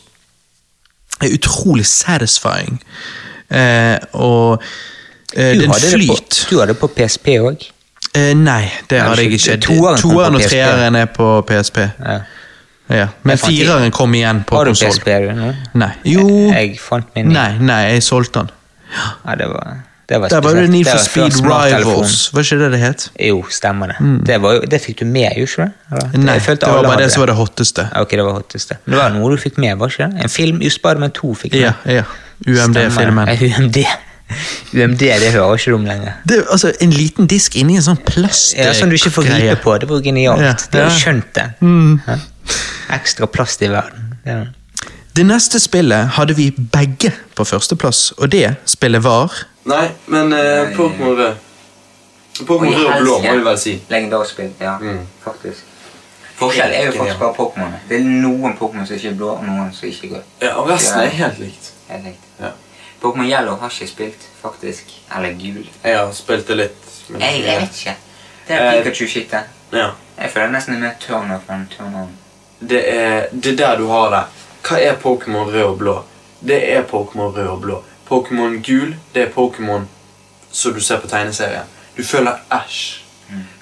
er 1.21 1.31
utrolig 1.33 1.85
satisfying. 1.85 2.81
Eh, 3.51 3.97
og 4.13 4.63
eh, 5.35 5.57
den 5.59 5.69
på, 5.69 5.77
flyt. 5.91 6.47
du 6.49 6.59
hadde 6.59 6.73
det 6.73 6.79
på 6.79 6.89
PSP 6.95 7.27
òg. 7.39 7.67
Eh, 8.15 8.33
nei, 8.35 8.71
det 8.89 8.99
hadde 8.99 9.23
jeg 9.23 9.31
ikke- 9.31 9.57
toeren 9.61 10.35
og 10.35 10.41
treeren 10.41 10.95
er 10.95 11.05
på 11.05 11.41
PSP. 11.47 11.77
Ja. 11.77 12.19
Ja. 12.91 13.07
Men 13.23 13.37
fireren 13.39 13.91
kom 13.95 14.13
igjen 14.17 14.43
på 14.47 14.57
Har 14.59 14.69
konsoll. 14.71 14.91
PSP 14.91 15.07
du 15.23 15.31
nå? 15.37 15.53
Nei. 15.79 15.91
Jo 16.07 16.25
Jeg, 16.27 16.73
jeg 16.73 16.79
fant 16.83 17.07
min 17.15 17.31
Nei, 17.35 17.53
nei, 17.59 17.79
jeg 17.95 18.03
solgte 18.03 18.43
den. 18.43 18.51
Ja, 18.91 19.35
det 19.39 19.47
var, 19.47 19.77
det 20.11 20.19
var 20.19 20.33
Der 20.33 20.41
var 20.43 20.57
det. 20.59 20.65
Need 20.73 20.89
for 20.89 20.99
Speed. 20.99 21.37
Rivals. 21.45 22.17
Var 22.35 22.43
ikke 22.43 22.57
det 22.59 22.71
det 22.73 22.79
het? 22.83 23.05
Jo, 23.29 23.41
stemmer 23.49 23.93
det. 23.93 23.97
Det, 24.27 24.41
var, 24.43 24.59
det 24.67 24.81
fikk 24.83 24.99
du 24.99 25.05
med, 25.07 25.37
jo 25.39 25.47
ikke 25.47 25.69
det? 25.69 26.09
Nei, 26.19 26.35
det 26.43 26.59
var 26.67 26.83
bare 26.83 26.99
det 27.05 27.11
som 27.13 27.23
var 27.23 27.31
det 27.31 27.37
hotteste. 27.39 27.87
Ok, 28.01 28.11
det 28.19 28.25
var 28.27 28.35
hotteste. 28.41 28.77
Det 28.85 28.97
var 28.99 29.13
noe 29.15 29.31
du 29.31 29.39
fikk 29.39 29.57
med, 29.63 29.77
var 29.79 29.93
ikke 29.93 30.09
det? 30.11 30.25
En 30.27 30.33
film, 30.33 30.59
just 30.65 30.81
Spiderman 30.81 31.15
2 31.15 31.33
fikk 31.45 31.55
du 31.55 31.61
Ja, 31.63 31.73
med. 31.85 32.01
ja. 32.01 32.07
UMD-filmen. 32.47 32.91
Stemmer 32.91 33.25
det. 33.31 33.51
UMD. 33.57 33.83
UMD, 34.73 34.99
det 34.99 35.31
hører 35.33 35.53
ikke 35.57 35.71
du 35.71 35.75
om 35.75 35.85
lenger. 35.85 36.13
Det 36.27 36.39
altså 36.51 36.71
en 36.81 36.91
liten 36.95 37.27
disk 37.27 37.55
inni 37.55 37.75
en 37.79 37.85
sånn 37.85 37.99
plast 38.05 38.55
Ja, 38.57 38.73
Som 38.73 38.89
du 38.89 38.95
ikke 38.95 39.11
får 39.11 39.23
gripe 39.29 39.55
på. 39.63 39.77
Det 39.79 39.89
var 39.89 40.01
genialt. 40.01 40.41
Ja, 40.41 40.53
det 40.71 40.83
har 40.83 40.89
skjønt 40.97 41.33
det. 41.35 41.45
Mm. 41.61 42.01
Ja. 42.07 42.17
Ekstra 42.97 43.27
plast 43.31 43.61
i 43.61 43.67
verden. 43.71 44.15
Det 44.25 44.31
er- 44.31 44.49
Det 45.15 45.25
neste 45.27 45.59
spillet 45.59 46.07
hadde 46.15 46.33
vi 46.35 46.49
begge 46.51 47.11
på 47.35 47.43
førsteplass, 47.43 48.13
og 48.17 48.29
det 48.31 48.55
spillet 48.65 49.03
var 49.03 49.31
Nei, 49.65 49.89
men 50.07 50.31
uh, 50.33 50.71
Pokémon 50.73 51.17
rød. 51.17 51.35
Pokémon 52.47 52.73
rød 52.73 52.85
og 52.85 53.01
blå, 53.01 53.17
må 53.21 53.33
vi 53.35 53.43
vel 53.45 53.57
si. 53.59 53.73
Legendarspill, 53.89 54.49
ja. 54.61 54.77
Mm. 54.79 55.01
Faktisk. 55.23 55.67
Forskjell 56.39 56.71
er 56.73 56.85
jo 56.87 56.91
faktisk 56.95 57.19
bare 57.19 57.33
Pokémon. 57.37 57.73
Det 57.89 57.99
er 57.99 58.07
noen 58.07 58.55
Pokémon 58.57 58.87
som 58.87 58.95
ikke 58.95 59.09
er 59.11 59.17
blå, 59.19 59.29
og 59.35 59.43
noen 59.45 59.69
som 59.75 59.89
ikke 59.89 60.07
er 60.07 60.13
grønne. 60.15 60.23
Ja, 60.41 60.53
og 60.57 60.69
resten 60.71 60.99
er 61.03 61.11
helt 61.19 61.39
likt. 61.43 61.71
Helt 61.91 62.03
likt. 62.07 62.23
Ja. 62.39 62.49
Pokémon 63.01 63.25
Yellow 63.29 63.57
har 63.59 63.69
ikke 63.69 63.87
spilt, 63.87 64.27
faktisk. 64.41 64.91
Eller 65.15 65.33
gul. 65.33 65.65
Jeg 65.83 65.97
har 65.97 66.11
spilt 66.13 66.47
det 66.47 66.57
litt. 66.57 66.89
Men, 67.09 67.21
Jeg, 67.21 67.43
jeg 67.45 67.61
vet 67.61 67.79
ikke. 67.81 67.95
Det 68.47 68.55
er 68.55 68.65
Eh, 68.77 68.83
Pikachu-skittet. 68.83 69.43
Ja. 69.73 69.87
Jeg 70.17 70.29
føler 70.31 70.51
nesten 70.51 70.73
det 70.73 70.81
er 70.81 70.87
mer 70.87 70.95
turn-off 70.99 71.49
enn 71.49 71.67
turn-on. 71.77 72.09
Det 72.59 72.81
er 72.93 73.27
det 73.33 73.53
er 73.53 73.57
der 73.57 73.77
du 73.77 73.87
har 73.87 74.09
det. 74.13 74.23
Hva 74.67 74.77
er 74.81 74.95
Pokémon 75.01 75.49
rød 75.53 75.63
og 75.63 75.77
blå? 75.77 76.03
det 76.41 76.73
er 76.73 76.83
Pokémon 76.83 77.29
rød 77.37 77.47
og 77.47 77.61
blå. 77.61 77.83
Pokémon 78.09 78.61
gul, 78.65 78.95
det 79.13 79.21
er 79.23 79.29
Pokémon 79.29 79.83
som 80.51 80.73
du 80.73 80.79
ser 80.81 80.97
på 80.99 81.07
tegneserien. 81.07 81.63
Du 81.97 82.03
følger 82.03 82.33
Ash. 82.49 83.03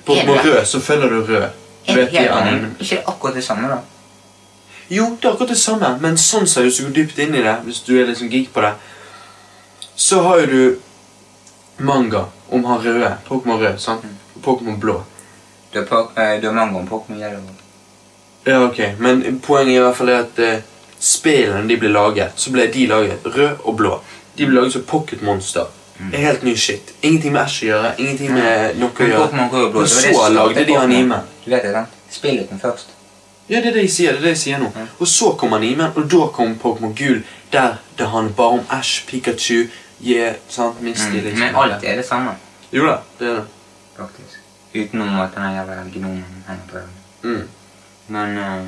Pokémon 0.07 0.37
Er 0.37 0.43
rød, 0.43 0.65
så 0.65 0.79
følger 0.79 1.09
du 1.09 1.25
rød. 1.25 1.43
Er 1.87 1.95
det 1.95 2.07
helt 2.09 2.29
annet? 2.31 2.71
Ikke 2.79 2.95
det 2.95 3.03
akkurat 3.07 3.35
det 3.35 3.43
samme, 3.43 3.67
da? 3.69 3.77
Jo, 4.89 5.17
det 5.21 5.25
er 5.27 5.33
akkurat 5.33 5.49
det 5.49 5.57
samme, 5.57 5.97
men 6.01 6.17
sånn 6.17 6.47
ser 6.47 6.63
du 6.63 6.71
så 6.71 6.87
dypt 6.95 7.19
inn 7.19 7.35
i 7.35 7.43
det, 7.43 7.55
hvis 7.65 7.79
du 7.85 7.93
er 8.01 8.07
liksom 8.09 8.29
geek 8.31 8.49
på 8.53 8.61
det. 8.61 8.71
Så 9.99 10.21
har 10.23 10.39
jo 10.39 10.45
du 10.45 10.79
manga 11.83 12.25
om 12.49 12.63
han 12.65 12.79
røde, 12.83 13.09
Pokémon 13.27 13.59
rød, 13.59 13.79
sant? 13.83 14.05
Og 14.35 14.41
Pokémon 14.45 14.77
blå. 14.79 15.01
Du 15.73 15.79
har, 15.79 15.85
po- 15.89 16.11
eh, 16.21 16.37
du 16.41 16.47
har 16.47 16.53
manga 16.55 16.79
om 16.79 16.87
Pokémon 16.87 17.19
Yellow. 17.19 17.41
Ja, 18.47 18.61
ok, 18.65 18.79
men 18.99 19.39
poenget 19.43 19.75
i 19.75 19.81
hvert 19.83 19.97
fall 19.97 20.09
er 20.09 20.21
at 20.23 20.39
eh, 20.39 20.61
spillene 20.99 21.67
de 21.69 21.75
ble 21.81 21.91
laget, 21.91 22.31
så 22.39 22.51
ble 22.55 22.69
de 22.73 22.85
laget 22.87 23.25
rød 23.35 23.65
og 23.67 23.75
blå. 23.77 23.97
De 24.37 24.45
ble 24.47 24.55
laget 24.61 24.73
som 24.77 24.85
Pocket 24.87 25.21
Monster. 25.21 25.67
Det 25.99 26.15
er 26.15 26.29
helt 26.29 26.43
ny 26.47 26.53
shit. 26.55 26.93
Ingenting 27.03 27.33
med 27.35 27.41
Ash 27.41 27.59
å 27.63 27.67
gjøre, 27.67 27.89
ingenting 27.99 28.31
med 28.33 28.77
noe 28.79 28.93
å 28.95 29.03
gjøre. 29.09 29.25
Pokemon 29.25 29.49
rød 29.51 29.75
og 29.83 29.89
så 29.91 30.29
lagde 30.31 30.63
de 30.69 30.77
anime. 30.79 31.17
Du 31.43 31.49
vet 31.51 31.65
det, 31.67 31.73
sant? 31.75 31.97
Spill 32.09 32.39
uten 32.45 32.59
først. 32.63 32.95
Ja, 33.49 33.59
det 33.59 33.71
er 33.73 33.75
det 33.75 33.83
jeg 33.83 33.91
sier. 33.91 34.11
det 34.15 34.19
er 34.21 34.23
det 34.29 34.31
jeg 34.37 34.41
sier 34.45 34.59
nå. 34.63 34.69
Og 35.01 35.07
så 35.09 35.33
kom 35.37 35.53
animen, 35.57 35.91
og 35.95 36.07
da 36.11 36.27
kom 36.33 36.55
Pokémon 36.63 36.93
Gul, 36.95 37.19
der 37.51 37.75
det 37.97 38.07
handler 38.13 38.33
bare 38.37 38.59
om 38.61 38.65
Ash, 38.71 39.03
Pikachu, 39.09 39.65
yeah, 40.01 40.35
sant, 40.47 40.81
Misty, 40.81 41.19
Mm. 41.21 41.39
Men 41.39 41.55
alt 41.55 41.83
er 41.83 41.95
det 41.95 42.05
samme, 42.05 42.31
Jo 42.71 42.85
da, 42.87 42.97
det 43.19 43.27
er 43.27 43.33
det. 43.35 43.45
faktisk. 43.97 44.39
Utenom 44.75 45.19
at 45.19 45.29
den 45.35 45.43
jævla 45.55 45.75
gnomen 45.93 46.43
henger 46.47 46.63
på 46.71 46.77
øynene. 46.77 47.39
Mm. 47.41 47.49
Men 48.07 48.37
uh, 48.37 48.67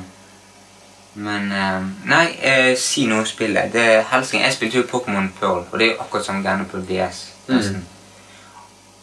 Men 1.14 1.52
uh, 1.52 2.08
Nei, 2.08 2.26
uh, 2.72 2.76
si 2.78 3.06
noe 3.06 3.18
om 3.20 3.26
spillet. 3.26 3.72
Det 3.72 3.80
er 3.82 4.02
helsing. 4.10 4.42
Jeg 4.42 4.52
spilte 4.52 4.78
jo 4.78 4.82
Pokémon 4.88 5.28
Pearl, 5.40 5.64
og 5.72 5.78
det 5.78 5.86
er 5.86 5.90
jo 5.92 6.00
akkurat 6.00 6.24
som 6.24 6.42
greiene 6.42 6.64
på 6.64 6.78
DS. 6.88 7.18
nesten. 7.48 7.86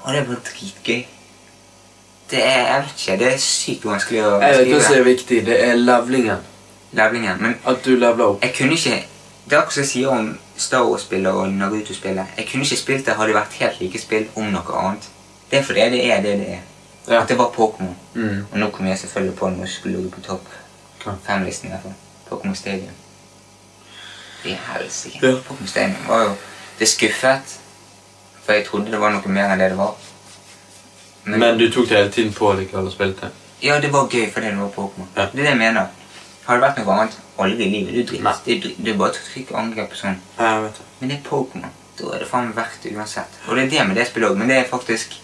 Og 0.03 0.14
det 0.14 0.27
var 0.30 0.35
dritgøy. 0.35 1.06
Det 2.32 2.45
er 2.45 2.66
jeg 2.66 2.82
vet 2.83 2.91
ikke, 2.98 3.17
det 3.19 3.33
er 3.33 3.38
sykt 3.38 3.85
vanskelig 3.85 4.19
å 4.25 4.30
skrive. 4.30 4.45
Jeg 4.45 4.58
vet 4.59 4.74
hva 4.74 4.82
som 4.88 4.95
er 4.95 5.03
viktig. 5.03 5.45
Det 5.45 5.64
er 5.69 5.75
levelingen. 5.75 6.38
Levlingen. 6.91 7.41
Men 7.41 7.56
At 7.66 7.85
du 7.85 7.90
leveler 7.95 8.25
opp. 8.25 8.41
jeg 8.43 8.53
kunne 8.58 8.74
ikke 8.74 9.03
Det 9.50 9.56
er 9.56 9.61
akkurat 9.61 9.74
som 9.74 9.82
jeg 9.82 9.90
sier 9.90 10.08
om 10.14 10.28
Star 10.58 10.84
Wars-spillet 10.86 11.34
og 11.34 11.53
Naruto-spillet. 11.53 12.26
Jeg 12.38 12.48
kunne 12.52 12.64
ikke 12.64 12.78
spilt 12.78 13.06
det 13.06 13.16
hadde 13.18 13.32
det 13.32 13.36
vært 13.36 13.56
helt 13.60 13.80
like 13.82 14.00
spill 14.00 14.28
om 14.36 14.52
noe 14.53 14.82
annet. 14.82 15.08
Det 15.50 15.60
er 15.60 15.64
fordi 15.66 15.86
det 15.90 16.02
er 16.11 16.22
det 16.22 16.34
det 16.40 16.50
er. 16.53 16.60
Ja. 17.08 17.22
At 17.22 17.30
det 17.30 17.38
var 17.38 17.50
Pokémon. 17.56 17.95
Mm. 18.14 18.45
Og 18.52 18.60
nå 18.60 18.69
kom 18.69 18.86
jeg 18.88 19.00
selvfølgelig 19.00 19.36
på 19.38 19.50
jeg 19.50 19.69
skulle 19.69 19.95
ligge 19.98 20.11
på 20.11 20.22
topp 20.22 20.45
Hva? 21.03 21.16
fem-listen. 21.26 21.68
i 21.68 21.72
hvert 21.72 21.82
fall. 21.82 21.94
Pokémon 22.30 22.56
Stadium. 22.56 22.94
Det 24.44 24.52
er 24.52 24.60
helsike. 24.74 25.19
Ja. 25.28 25.32
Pokémon 25.48 25.68
Stadium 25.68 26.08
var 26.08 26.24
jo 26.24 26.36
Det 26.80 26.88
skuffet. 26.88 27.58
For 28.44 28.53
jeg 28.53 28.66
trodde 28.66 28.92
det 28.92 29.00
var 29.02 29.11
noe 29.11 29.28
mer 29.28 29.50
enn 29.53 29.60
det 29.60 29.69
det 29.69 29.78
var. 29.78 29.95
Men 31.26 31.58
du 31.58 31.72
tok 31.72 31.90
det 31.90 31.98
hele 31.98 32.11
tiden 32.11 32.34
på 32.34 32.53
likevel 32.53 32.86
og 32.86 32.92
spilte? 32.92 33.30
Ja, 33.64 33.80
det 33.82 33.94
var 33.94 34.08
gøy 34.08 34.30
fordi 34.34 34.45
det 34.45 34.60
var 34.60 34.69
Pokémon. 34.78 35.10
Ja. 35.16 35.26
Det 35.26 35.40
er 35.40 35.44
det 35.44 35.50
jeg 35.50 35.58
mener. 35.58 35.86
Hadde 36.45 36.61
det 36.61 36.68
vært 36.68 36.78
noe 36.86 36.94
annet, 37.00 37.18
aldri 37.43 37.66
i 37.66 37.69
livet. 37.69 37.93
Du. 38.09 38.18
Det, 38.18 38.56
er 38.56 38.74
det 38.84 38.93
er 38.93 38.98
bare 38.98 39.14
trykk 39.16 39.51
angrep 39.56 39.92
og 39.92 39.98
sånn. 40.01 40.19
Ja, 40.40 40.53
jeg 40.56 40.64
vet 40.68 40.77
det. 40.82 40.85
Men 41.00 41.09
det 41.09 41.18
er 41.19 41.30
Pokémon. 41.30 41.76
Da 42.00 42.14
er 42.16 42.19
det 42.24 42.27
faen 42.32 42.53
verdt 42.56 42.84
det 42.84 42.93
uansett. 42.95 43.40
Og 43.48 43.56
det 43.56 43.64
er 43.66 43.69
det 43.74 43.88
med 43.88 43.95
det 44.00 44.08
spillet 44.08 44.30
òg, 44.32 44.38
men 44.40 44.48
det 44.51 44.58
er 44.58 44.68
faktisk 44.72 45.18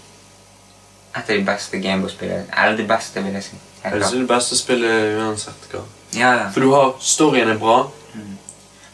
et 1.16 1.30
av 1.30 1.36
de 1.38 1.44
beste 1.48 1.80
Gameboy-spillene. 1.80 2.46
Eller 2.64 2.78
det 2.78 2.88
beste, 2.90 3.24
vil 3.24 3.34
jeg 3.38 3.44
si. 3.44 3.56
Jeg 3.84 3.92
synes 3.92 4.10
det 4.12 4.18
er 4.18 4.24
det 4.26 4.28
beste 4.34 4.58
spillet 4.60 5.20
uansett 5.22 5.70
hva. 5.72 5.84
Ja, 6.16 6.32
ja. 6.40 6.50
For 6.52 6.60
du 6.66 6.72
har 6.74 6.96
storyen 7.00 7.50
er 7.54 7.58
bra, 7.62 7.78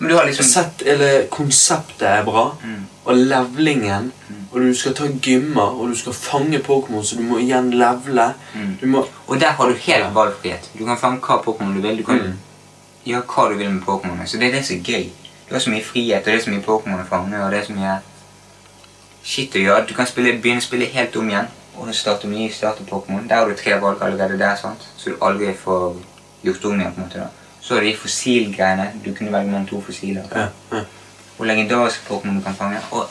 Men 0.02 0.10
du 0.10 0.16
har 0.16 0.26
liksom 0.26 0.46
sett, 0.50 0.82
eller 0.90 1.28
konseptet 1.30 2.02
er 2.10 2.24
bra, 2.26 2.56
Mm. 2.64 2.86
og 3.06 3.16
levlingen, 3.16 4.12
og 4.52 4.62
du 4.62 4.74
skal 4.74 4.94
ta 4.98 5.04
gymmer, 5.22 5.62
og 5.80 5.90
du 5.90 5.96
skal 5.96 6.14
fange 6.14 6.58
Pokémon, 6.60 7.04
så 7.06 7.16
du 7.18 7.22
må 7.22 7.38
igjen 7.38 7.70
levele. 7.72 8.34
Mm. 8.56 8.78
Du 8.82 8.88
må... 8.88 9.04
Og 9.28 9.40
der 9.40 9.52
har 9.52 9.68
du 9.70 9.74
helt 9.76 10.16
valgfrihet. 10.16 10.70
Du 10.80 10.86
kan 10.86 10.98
fange 10.98 11.20
hva 11.22 11.38
Pokémon 11.46 11.76
du 11.76 11.82
vil. 11.82 11.98
Du 11.98 12.04
kan 12.04 12.16
Mm. 12.18 12.34
Gjøre 13.06 13.24
hva 13.28 13.48
du 13.50 13.58
vil 13.58 13.72
med 13.72 13.82
Pokémon. 13.88 14.26
Så 14.26 14.38
det 14.38 14.48
er 14.48 14.58
det 14.58 14.66
som 14.66 14.76
er 14.76 14.84
gøy. 14.92 15.10
Du 15.50 15.56
har 15.56 15.60
så 15.60 15.70
mye 15.70 15.84
frihet, 15.84 16.20
og 16.20 16.26
det 16.26 16.36
er 16.36 16.44
så 16.44 16.54
mye 16.54 16.66
Pokémon 16.66 17.02
å 17.02 17.08
fange, 17.10 17.44
og 17.44 17.52
det 17.52 17.60
er 17.60 17.66
så 17.68 17.76
mye 17.76 17.98
shit 19.24 19.56
å 19.56 19.64
gjøre. 19.66 19.88
Du 19.90 19.94
kan 19.98 20.08
spille, 20.08 20.38
begynne 20.42 20.64
å 20.64 20.68
spille 20.68 20.90
helt 20.94 21.16
om 21.20 21.30
igjen, 21.30 21.50
og 21.78 21.94
starte 21.96 22.30
ny 22.30 22.50
starte 22.54 22.86
Pokémon. 22.88 23.28
Der 23.30 23.42
har 23.42 23.50
du 23.50 23.56
tre 23.58 23.78
valg 23.82 24.02
allerede 24.02 24.40
der, 24.40 24.56
sant? 24.56 24.88
så 24.98 25.10
du 25.10 25.22
aldri 25.22 25.54
får 25.64 25.96
gjort 26.44 26.66
om 26.66 26.80
igjen. 26.80 26.94
på 26.94 27.02
en 27.02 27.08
måte 27.08 27.20
da. 27.20 27.30
Så 27.62 27.76
er 27.76 27.82
det 27.82 27.92
de 27.92 27.98
fossilgreiene. 27.98 28.92
Du 29.06 29.14
kunne 29.14 29.32
velge 29.32 29.52
mellom 29.52 29.68
to 29.68 29.82
fossiler. 29.82 30.24
Ja, 30.36 30.48
ja. 30.72 30.84
Og 31.38 31.46
legendariske 31.46 32.06
Pokémon 32.10 32.38
du 32.40 32.44
kan 32.44 32.56
fange. 32.56 32.80
Og 32.92 33.10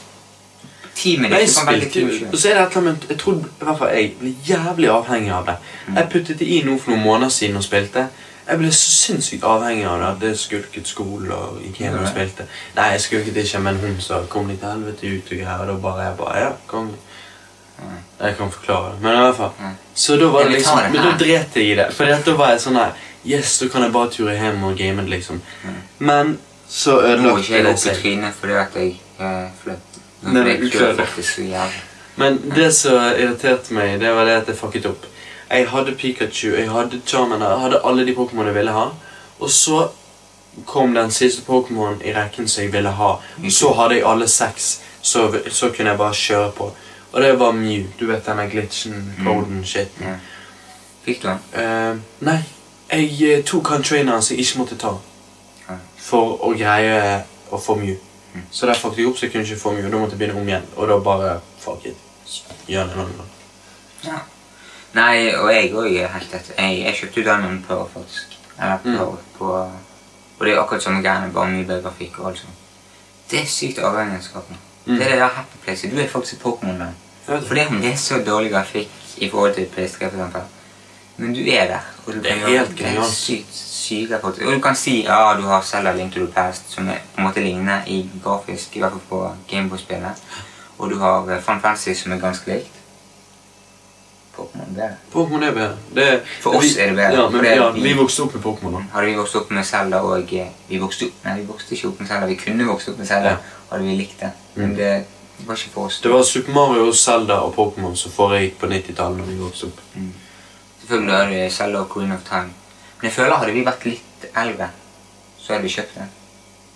teamet 0.94 1.30
ditt 1.30 1.54
kan 1.58 1.66
velge 1.72 1.90
team 1.90 2.08
jo, 2.08 2.26
og 2.32 2.38
så 2.38 2.48
er 2.50 2.54
det 2.54 2.62
et 2.62 2.76
eller 2.76 2.90
annet, 2.90 3.06
jeg 3.08 3.18
tror 3.18 3.38
i 3.38 3.64
hvert 3.64 3.78
fall 3.78 3.92
jeg 3.94 4.10
ble 4.20 4.32
jævlig 4.46 4.90
avhengig 4.90 5.32
av 5.32 5.46
det. 5.46 5.56
Jeg 5.94 6.08
puttet 6.12 6.38
det 6.38 6.48
i 6.48 6.62
nå 6.66 6.76
for 6.78 6.92
noen 6.92 7.04
måneder 7.04 7.32
siden 7.36 7.56
og 7.56 7.64
spilte. 7.64 8.08
Jeg 8.48 8.58
ble 8.58 8.70
så 8.72 8.90
sinnssykt 8.90 9.44
avhengig 9.46 9.84
av 9.86 10.00
det. 10.20 10.28
Det 10.28 10.38
skulket 10.38 10.86
skole 10.88 11.34
og 11.34 11.60
gikk 11.62 11.80
hjem 11.84 11.98
og 12.00 12.08
spilte. 12.08 12.46
Nei, 12.76 12.88
jeg 12.94 13.00
skulket 13.04 13.36
ikke, 13.36 13.60
men 13.66 13.76
hun 13.82 14.00
sa 14.00 14.22
kom 14.32 14.48
litt 14.48 14.60
til 14.60 14.68
helvete 14.72 15.06
ut 15.06 15.30
og 15.32 15.38
greier. 15.42 15.60
Og 15.60 15.66
da 15.68 15.76
bare 15.84 16.08
jeg 16.08 16.16
bare, 16.18 16.40
ja, 16.40 16.50
kom. 16.66 16.90
Jeg 18.20 18.36
kan 18.36 18.50
forklare 18.52 18.90
det, 18.92 19.02
men 19.02 19.14
i 19.16 19.20
hvert 19.24 19.36
fall. 19.36 19.52
Ja. 19.60 19.70
Så 19.94 20.16
da 20.20 20.26
var 20.28 20.44
det 20.44 20.52
liksom, 20.58 20.80
men 20.92 21.02
da 21.06 21.12
dret 21.20 21.54
jeg 21.56 21.70
i 21.70 21.74
det. 21.78 21.86
For 21.96 22.04
da 22.26 22.34
var 22.36 22.50
jeg 22.52 22.60
sånn 22.66 22.76
her, 22.76 22.90
yes, 23.24 23.54
da 23.62 23.68
kan 23.72 23.86
jeg 23.86 23.92
bare 23.94 24.10
ture 24.12 24.34
hjem 24.36 24.64
og 24.68 24.76
game 24.76 25.04
det 25.06 25.14
liksom. 25.14 25.40
Men 25.98 26.34
så 26.68 26.98
Nå 27.00 27.06
ødelagte 27.14 27.54
jeg 27.54 27.64
det 27.64 27.72
opp 27.72 27.78
i 27.80 27.84
seg. 27.86 28.02
trynet 28.02 28.36
fordi 28.40 28.58
at 28.60 28.76
jeg 28.76 28.90
Jeg 29.20 30.60
du 30.60 30.68
klør 30.68 30.70
klarer 30.70 30.96
det. 30.96 31.06
faktisk 31.06 31.34
så 31.34 31.42
jævlig. 31.48 31.80
Men 32.16 32.36
det 32.56 32.68
som 32.76 32.98
irriterte 33.16 33.72
meg, 33.74 34.00
det 34.00 34.12
var 34.14 34.24
det 34.28 34.36
at 34.42 34.48
jeg 34.52 34.56
fucket 34.60 34.86
opp. 34.86 35.06
Jeg 35.50 35.68
hadde 35.70 35.94
Pikachu, 35.98 36.48
jeg 36.54 36.70
hadde 36.70 37.00
Charmander, 37.06 37.50
jeg 37.50 37.60
hadde 37.60 37.80
alle 37.84 38.06
de 38.06 38.14
Pokémon 38.14 38.46
jeg 38.46 38.54
ville 38.54 38.72
ha. 38.72 38.84
Og 39.40 39.50
så 39.50 39.88
kom 40.66 40.94
den 40.94 41.10
siste 41.10 41.42
Pokémon 41.42 41.98
i 42.04 42.14
rekken 42.14 42.48
som 42.48 42.64
jeg 42.64 42.72
ville 42.72 42.90
ha. 42.90 43.10
Og 43.44 43.52
så 43.52 43.72
hadde 43.72 43.94
jeg 43.94 44.06
alle 44.06 44.28
seks, 44.28 44.80
så, 45.02 45.40
så 45.50 45.72
kunne 45.76 45.90
jeg 45.90 45.98
bare 45.98 46.14
kjøre 46.14 46.52
på. 46.52 46.70
Og 47.12 47.22
det 47.22 47.38
var 47.38 47.52
Mew. 47.52 47.84
Du 48.00 48.06
vet 48.06 48.26
denne 48.26 48.46
glitchen, 48.50 49.14
coden, 49.24 49.64
shit. 49.64 50.00
Mm. 50.00 50.20
Fikk 51.04 51.22
du 51.22 51.28
den? 51.28 51.38
Uh, 51.54 51.98
nei, 52.26 52.38
jeg 52.92 53.22
eh, 53.22 53.44
tok 53.44 53.68
han 53.68 53.82
traineren 53.82 54.22
som 54.22 54.36
jeg 54.36 54.46
ikke 54.46 54.62
måtte 54.62 54.78
ta. 54.78 54.94
For 56.00 56.38
å 56.46 56.52
greie 56.58 57.20
å 57.50 57.58
få 57.58 57.74
Mew. 57.78 57.96
Så 58.50 58.66
der 58.66 58.78
fucket 58.78 59.02
jeg 59.02 59.10
opp, 59.10 59.18
så 59.18 59.26
jeg 59.26 59.32
kunne 59.32 59.46
ikke 59.46 59.58
få 59.58 59.72
Mew. 59.74 59.86
og 59.86 59.92
Da 59.92 59.98
måtte 59.98 60.14
jeg 60.14 60.22
begynne 60.22 60.40
om 60.40 60.48
igjen. 60.48 60.66
Og 60.76 60.88
da 60.88 60.98
bare 61.02 61.38
fuck 61.58 61.86
it. 61.86 61.98
Gjør 62.68 62.86
det 62.86 62.94
en 62.94 63.02
annen 63.02 63.16
gang. 63.18 63.32
Ja. 64.04 64.20
Nei, 64.94 65.34
og 65.36 65.52
jeg 65.54 65.72
òg 65.72 65.96
er 66.02 66.08
helt 66.08 66.34
etter. 66.34 66.54
Jeg, 66.58 66.80
jeg 66.84 66.94
kjøpte 66.94 67.20
jo 67.20 67.26
den 67.30 67.64
på 67.68 67.88
faktisk. 67.94 68.38
Eller 68.60 68.78
på, 68.84 68.88
Mm. 69.10 69.16
på 69.38 69.50
Og 70.40 70.46
det 70.46 70.54
er 70.54 70.60
akkurat 70.62 70.82
samme 70.82 71.02
greiene, 71.02 71.32
bare 71.32 71.50
mye 71.50 71.64
bedre 71.68 71.82
grafikk 71.82 72.18
og 72.18 72.26
alt 72.30 72.38
sånt. 72.38 72.52
Det 73.30 73.40
er 73.42 73.46
sykt 73.46 73.78
avhengighetsskapende. 73.78 74.58
Mm. 74.86 74.94
Det 74.96 75.04
er 75.06 75.10
det 75.10 75.18
der 75.18 75.28
happy 75.28 75.56
place. 75.64 75.90
Du 75.90 75.98
er 76.00 76.08
faktisk 76.08 76.42
det. 76.42 76.94
Fordi 77.46 77.60
om 77.68 77.80
det 77.80 77.92
er 77.92 77.96
så 77.96 78.22
dårlig 78.26 78.50
grafikk 78.50 78.88
i 79.16 79.28
forhold 79.30 79.54
til 79.54 79.66
PS3 79.76 79.98
for 79.98 80.16
eksempel. 80.16 80.40
Men 81.16 81.34
du 81.34 81.40
er 81.40 81.66
der. 81.66 81.80
Og 82.06 82.12
du 82.14 82.18
Det 82.18 82.30
er 82.30 82.34
helt 82.48 82.76
genialt. 82.76 83.06
sykt 83.06 83.46
syke 83.52 84.18
faktisk. 84.22 84.46
Og 84.46 84.52
du 84.52 84.60
kan 84.60 84.74
si 84.76 85.02
ja, 85.04 85.34
du 85.36 85.42
har 85.42 85.60
Zelda 85.62 85.92
Link 85.92 86.12
to 86.14 86.18
the 86.20 86.32
Past, 86.32 86.72
som 86.72 86.88
er, 86.88 86.94
på 87.14 87.20
en 87.20 87.24
måte 87.24 87.40
ligner 87.40 87.80
i 87.86 88.10
grafisk, 88.24 88.76
i 88.76 88.78
hvert 88.80 88.92
fall 88.92 89.00
på 89.08 89.32
Gameboy-spillet. 89.48 90.22
Og 90.78 90.90
du 90.90 90.98
har 90.98 91.30
eh, 91.30 91.42
Fun 91.42 91.60
Fancy, 91.60 91.94
som 91.94 92.12
er 92.12 92.18
ganske 92.18 92.50
likt. 92.54 92.79
Pokémon 94.40 94.74
bedre. 94.74 94.96
Pokémon 95.12 95.42
er 95.48 95.52
bedre. 95.52 95.76
Det 95.94 96.04
er, 96.08 96.18
For 96.40 96.56
oss 96.56 96.64
vi, 96.64 96.80
er 96.82 96.86
det 96.92 96.96
bedre, 96.96 97.12
Ja, 97.22 97.28
men 97.28 97.44
ja, 97.44 97.70
vi- 97.70 97.82
vi 97.82 97.92
vokste 97.98 98.22
opp 98.26 98.34
med 98.34 98.42
Pokémon. 98.42 98.82
Hadde 98.92 99.06
vi 99.06 99.14
vokst 99.16 99.36
opp 99.36 99.50
med 99.50 99.64
Zelda 99.66 100.00
og 100.02 100.32
eh, 100.34 100.48
Vi 100.68 100.78
vokste 100.78 101.06
opp 101.10 101.24
Nei, 101.24 101.34
vi 101.40 101.46
vokste 101.46 101.74
ikke 101.76 101.88
opp 101.88 102.00
med 102.00 102.08
Zelda. 102.08 102.26
Vi 102.26 102.36
kunne 102.36 102.66
vokst 102.68 102.88
opp 102.88 102.98
med 102.98 103.06
Zelda, 103.08 103.28
Ja. 103.30 103.36
hadde 103.70 103.84
vi 103.84 103.96
likt 103.96 104.20
det. 104.20 104.30
Men 104.54 104.70
Mm. 104.70 104.76
det 104.76 105.04
var 105.46 105.54
ikke 105.54 105.70
for 105.74 105.84
oss. 105.86 106.00
Det 106.02 106.10
var 106.12 106.22
Super 106.22 106.52
Mario, 106.52 106.92
Zelda 106.92 107.34
og 107.40 107.54
Pokémon 107.54 107.96
som 107.96 108.12
foregikk 108.12 108.58
på 108.58 108.66
90-tallet. 108.66 109.16
når 109.18 109.24
vi 109.24 109.36
vokste 109.38 109.64
opp. 109.66 109.80
Selvfølgelig 110.80 111.14
hadde 111.16 111.30
det 111.44 111.52
Zelda 111.52 111.78
og 111.80 111.88
Queen 111.94 112.12
of 112.12 112.20
Time. 112.28 112.50
Men 113.00 113.08
jeg 113.08 113.12
føler 113.12 113.36
hadde 113.36 113.52
vi 113.52 113.64
vært 113.64 113.84
litt 113.84 114.26
eldre, 114.36 114.68
så 115.38 115.52
hadde 115.52 115.62
vi 115.62 115.68
kjøpt 115.68 115.94
den. 115.98 116.10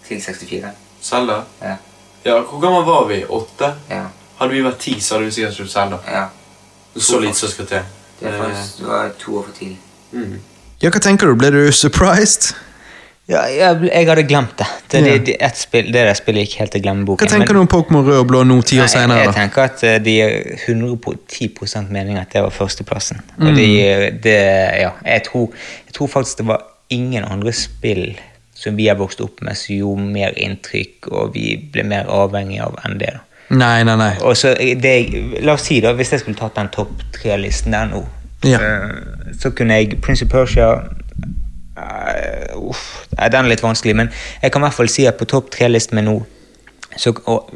Til 0.09 0.21
64. 0.21 0.71
Zelda? 1.03 1.43
Ja. 1.63 1.77
Ja, 2.25 2.41
Hvor 2.41 2.61
gammel 2.61 2.85
var 2.85 3.05
vi? 3.09 3.25
Åtte? 3.25 3.75
Ja. 3.91 4.05
Hadde 4.39 4.53
vi 4.53 4.63
vært 4.63 4.79
ti, 4.81 4.95
så 5.01 5.15
hadde 5.15 5.27
vi 5.27 5.31
sikkert 5.33 5.57
kjøpt 5.59 5.71
Zelda. 5.71 5.99
ja. 6.11 6.27
Så 6.97 7.21
lite 7.21 7.39
som 7.39 7.51
skal 7.51 7.67
til. 7.67 7.95
Det, 8.21 8.29
er 8.29 8.39
faktisk, 8.39 8.79
det 8.79 8.87
var 8.87 9.11
to 9.19 9.39
år 9.39 9.49
for 9.49 9.57
tidlig. 9.59 9.79
Mm. 10.13 10.39
Ja, 10.83 10.91
hva 10.91 11.01
tenker 11.03 11.31
du? 11.31 11.35
Ble 11.39 11.51
du 11.51 11.61
surprised? 11.73 12.55
Ja, 13.25 13.47
jeg, 13.49 13.87
jeg 13.89 14.05
hadde 14.05 14.23
glemt 14.29 14.59
det. 14.61 14.67
Det, 14.93 15.01
yeah. 15.01 15.21
det, 15.25 15.37
et 15.41 15.57
spill, 15.57 15.87
det 15.89 16.03
der 16.05 16.17
spillet 16.19 16.45
gikk 16.45 16.59
helt 16.61 16.75
til 16.77 16.83
glemmeboken. 16.85 17.25
Hva 17.25 17.33
tenker 17.33 17.57
du 17.57 17.63
om 17.63 17.71
Pokémon 17.73 18.05
rød 18.05 18.19
og 18.21 18.27
blå 18.29 18.43
nå, 18.45 18.59
ti 18.69 18.77
år 18.85 18.91
senere? 18.93 19.23
Jeg 19.23 19.31
jeg 19.31 19.37
tenker 19.39 19.65
at 19.65 19.85
eh, 19.89 19.97
de 20.05 20.17
gir 20.19 20.35
110 20.69 21.89
mening 21.89 22.21
at 22.21 22.35
det 22.35 22.45
var 22.45 22.53
førsteplassen. 22.53 23.25
Mm. 23.39 23.47
Og 23.49 23.57
de, 23.57 23.69
det, 24.27 24.37
ja, 24.83 24.93
jeg 25.09 25.25
tror, 25.31 25.49
jeg 25.89 25.97
tror 25.97 26.13
faktisk 26.19 26.43
det 26.43 26.49
var 26.53 26.69
ingen 26.93 27.25
andre 27.25 27.53
spill 27.57 28.13
som 28.55 28.77
vi 28.77 28.91
har 28.91 29.01
vokst 29.01 29.25
opp 29.25 29.41
med, 29.41 29.57
som 29.57 29.73
gjorde 29.75 30.05
mer 30.13 30.37
inntrykk, 30.37 31.09
og 31.09 31.33
vi 31.35 31.57
ble 31.73 31.83
mer 31.89 32.11
avhengig 32.13 32.61
av 32.65 32.77
enn 32.85 33.01
det. 33.01 33.15
da. 33.17 33.25
Nei, 33.51 33.85
nei, 33.85 33.97
nei. 34.01 34.13
Og 34.25 34.37
så 34.41 34.55
det, 34.57 34.95
La 35.45 35.55
oss 35.59 35.67
si, 35.69 35.81
da, 35.85 35.93
hvis 35.97 36.15
jeg 36.15 36.23
skulle 36.23 36.39
tatt 36.39 36.57
den 36.57 36.71
topp 36.73 37.03
tre-listen 37.13 37.75
der 37.77 37.91
nå, 37.91 38.05
Ja. 38.45 38.59
eh, 38.61 39.33
så 39.41 39.51
kunne 39.57 39.75
jeg 39.81 40.01
Prince 40.05 40.25
of 40.25 40.31
Persia 40.33 40.69
eh, 41.77 42.57
Uff, 42.57 43.07
den 43.17 43.35
er 43.45 43.49
litt 43.49 43.63
vanskelig, 43.65 43.97
men 43.97 44.11
jeg 44.43 44.53
kan 44.53 44.63
i 44.63 44.67
hvert 44.69 44.79
fall 44.79 44.89
si 44.93 45.07
at 45.07 45.19
på 45.21 45.29
topp 45.29 45.51
tre-listen 45.51 45.97
min 46.01 46.09
nå, 46.09 46.19
så, 46.97 47.13
og, 47.27 47.51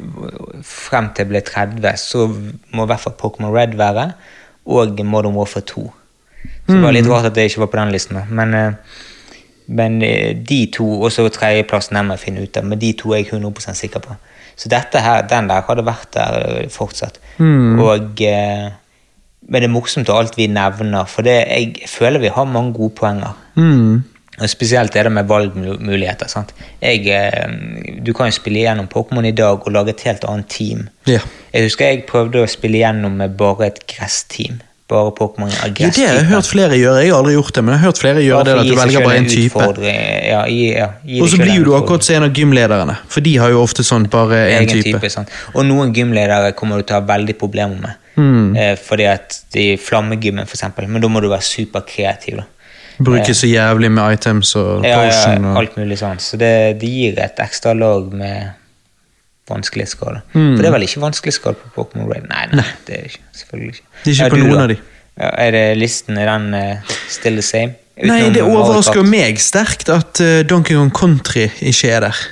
frem 0.66 1.12
til 1.14 1.24
jeg 1.24 1.30
ble 1.32 1.42
30, 1.46 1.92
så 2.00 2.26
må 2.74 2.84
i 2.84 2.90
hvert 2.90 3.04
fall 3.04 3.16
Pokémon 3.20 3.54
Red 3.54 3.76
være, 3.78 4.10
og 4.66 5.00
Modern 5.04 5.36
Warfare 5.38 5.64
2. 5.64 5.84
Så 6.68 6.74
det 6.74 6.82
var 6.82 6.92
litt 6.92 7.06
rart 7.08 7.28
at 7.30 7.36
det 7.36 7.46
ikke 7.48 7.62
var 7.64 7.70
på 7.72 7.78
den 7.80 7.92
listen, 7.94 8.18
men 8.28 8.54
eh, 8.54 8.72
men 9.68 10.02
eh, 10.02 10.36
de 10.48 10.66
to, 10.72 10.86
og 11.02 11.12
så 11.12 11.28
tredjeplassen 11.28 11.96
der 11.96 12.06
må 12.06 12.16
jeg 12.16 12.24
finne 12.24 12.42
ut 12.42 12.56
av, 12.56 12.64
men 12.64 12.80
de 12.80 12.92
to 12.96 13.12
er 13.12 13.20
jeg 13.20 13.34
100% 13.36 13.76
sikker 13.76 14.00
på. 14.00 14.16
Så 14.58 14.68
dette 14.72 15.00
her, 15.00 15.22
den 15.30 15.48
der 15.50 15.62
hadde 15.68 15.86
vært 15.86 16.12
der 16.16 16.68
fortsatt. 16.74 17.20
fortsatt. 17.38 17.80
Og 17.84 18.22
eh, 18.26 18.68
Men 19.48 19.62
det 19.62 19.68
er 19.68 19.72
morsomt 19.72 20.10
alt 20.12 20.34
vi 20.36 20.48
nevner, 20.50 21.06
for 21.08 21.24
det, 21.24 21.36
jeg 21.48 21.88
føler 21.88 22.20
vi 22.20 22.28
har 22.34 22.44
mange 22.44 22.74
gode 22.76 22.92
poenger. 22.98 23.36
Mm. 23.56 24.02
Og 24.38 24.50
Spesielt 24.50 24.96
er 24.96 25.08
det 25.08 25.12
med 25.12 25.24
valgmuligheter. 25.30 26.28
sant? 26.28 26.52
Jeg, 26.82 27.06
eh, 27.06 28.02
du 28.04 28.12
kan 28.12 28.28
jo 28.28 28.36
spille 28.36 28.60
gjennom 28.60 28.90
Pokémon 28.90 29.26
i 29.26 29.32
dag 29.32 29.58
og 29.66 29.72
lage 29.72 29.94
et 29.94 30.04
helt 30.06 30.24
annet 30.24 30.48
team. 30.48 30.88
Ja. 31.06 31.20
Jeg 31.52 31.62
husker 31.70 31.86
jeg 31.86 32.04
prøvde 32.06 32.42
å 32.42 32.50
spille 32.50 32.78
gjennom 32.82 33.16
med 33.18 33.36
bare 33.38 33.66
et 33.66 33.86
gressteam. 33.86 34.60
Bare 34.88 35.10
Pokémon 35.12 35.50
av 35.52 35.74
Ja, 35.76 35.90
det 35.92 36.04
har 36.06 36.14
jeg 36.16 36.28
hørt 36.30 36.46
flere 36.48 36.76
gjøre. 36.78 37.02
Jeg 37.04 37.12
har 37.12 37.18
aldri 37.20 37.34
gjort 37.34 37.52
det, 37.58 37.62
men 37.64 37.74
jeg 37.74 37.80
har 37.82 37.90
hørt 37.90 37.98
flere 38.00 38.22
gjøre 38.24 38.44
det 38.46 38.54
at 38.56 38.68
du 38.70 38.76
velger 38.78 39.04
bare 39.04 39.18
en 39.20 39.28
type. 39.28 39.66
Ja, 39.84 40.38
gi, 40.48 40.62
ja, 40.72 40.86
gi 41.04 41.20
Og 41.20 41.28
så 41.28 41.40
blir 41.42 41.66
du 41.66 41.74
akkurat 41.76 42.06
som 42.06 42.16
en 42.16 42.28
av 42.30 42.38
gymlederne, 42.40 42.94
for 43.12 43.26
de 43.26 43.34
har 43.36 43.52
jo 43.52 43.60
ofte 43.60 43.84
sånn 43.84 44.08
bare 44.08 44.46
én 44.54 44.68
type. 44.70 44.94
type. 44.96 45.10
sant? 45.12 45.34
Og 45.52 45.66
noen 45.68 45.92
gymledere 45.92 46.54
kommer 46.56 46.80
du 46.80 46.88
til 46.88 46.96
å 46.96 47.02
ha 47.02 47.08
veldig 47.10 47.36
problemer 47.36 47.82
med. 47.82 48.04
Mm. 48.16 48.56
Eh, 48.56 48.74
fordi 48.80 49.10
at 49.12 49.36
de 49.52 49.66
flammegymmen, 49.76 50.48
eksempel. 50.48 50.88
Men 50.88 51.04
da 51.04 51.10
må 51.12 51.20
du 51.20 51.28
være 51.28 51.44
superkreativ. 51.44 52.40
da. 52.40 52.48
Bruke 52.98 53.34
så 53.36 53.46
jævlig 53.46 53.90
med 53.92 54.16
items 54.16 54.56
og 54.58 54.86
Ja, 54.86 55.04
ja, 55.06 55.36
alt 55.54 55.76
mulig 55.78 56.00
sånn. 56.00 56.18
Så 56.18 56.40
det, 56.40 56.80
det 56.80 56.88
gir 56.90 57.20
et 57.22 57.38
ekstra 57.44 57.76
lag 57.76 58.08
med 58.10 58.56
vanskelighetsgrad. 59.50 60.20
Mm. 60.32 60.54
For 60.54 60.62
det 60.62 60.70
er 60.70 60.76
vel 60.76 60.86
ikke 60.86 61.02
vanskelighetsgrad 61.04 61.58
på 61.62 61.72
Pokémon 61.76 62.08
Red? 62.12 62.28
Nei, 62.30 62.46
nei, 62.60 62.68
det 62.86 62.96
er 63.00 63.10
ikke. 63.10 63.24
Selvfølgelig 63.42 63.74
ikke. 63.74 63.86
Det 64.04 64.06
er 64.06 64.16
ikke 64.16 64.24
er 64.28 64.34
på 64.34 64.40
du 64.40 64.46
noen 64.46 64.56
da? 64.56 64.62
av 64.62 64.72
de. 64.72 64.78
Ja, 65.18 65.28
er 65.46 65.54
det 65.56 65.66
listen, 65.80 66.18
er 66.18 66.30
den 66.30 66.48
uh, 66.54 66.96
still 67.10 67.40
the 67.40 67.46
same? 67.46 67.78
Nei, 68.06 68.20
det 68.30 68.44
overrasker 68.46 69.00
jo 69.00 69.06
meg 69.08 69.40
sterkt 69.42 69.90
at 69.90 70.20
uh, 70.22 70.40
Donkey 70.46 70.78
Kong 70.78 70.92
Country 70.94 71.48
ikke 71.58 71.90
er 71.96 72.06
der. 72.06 72.26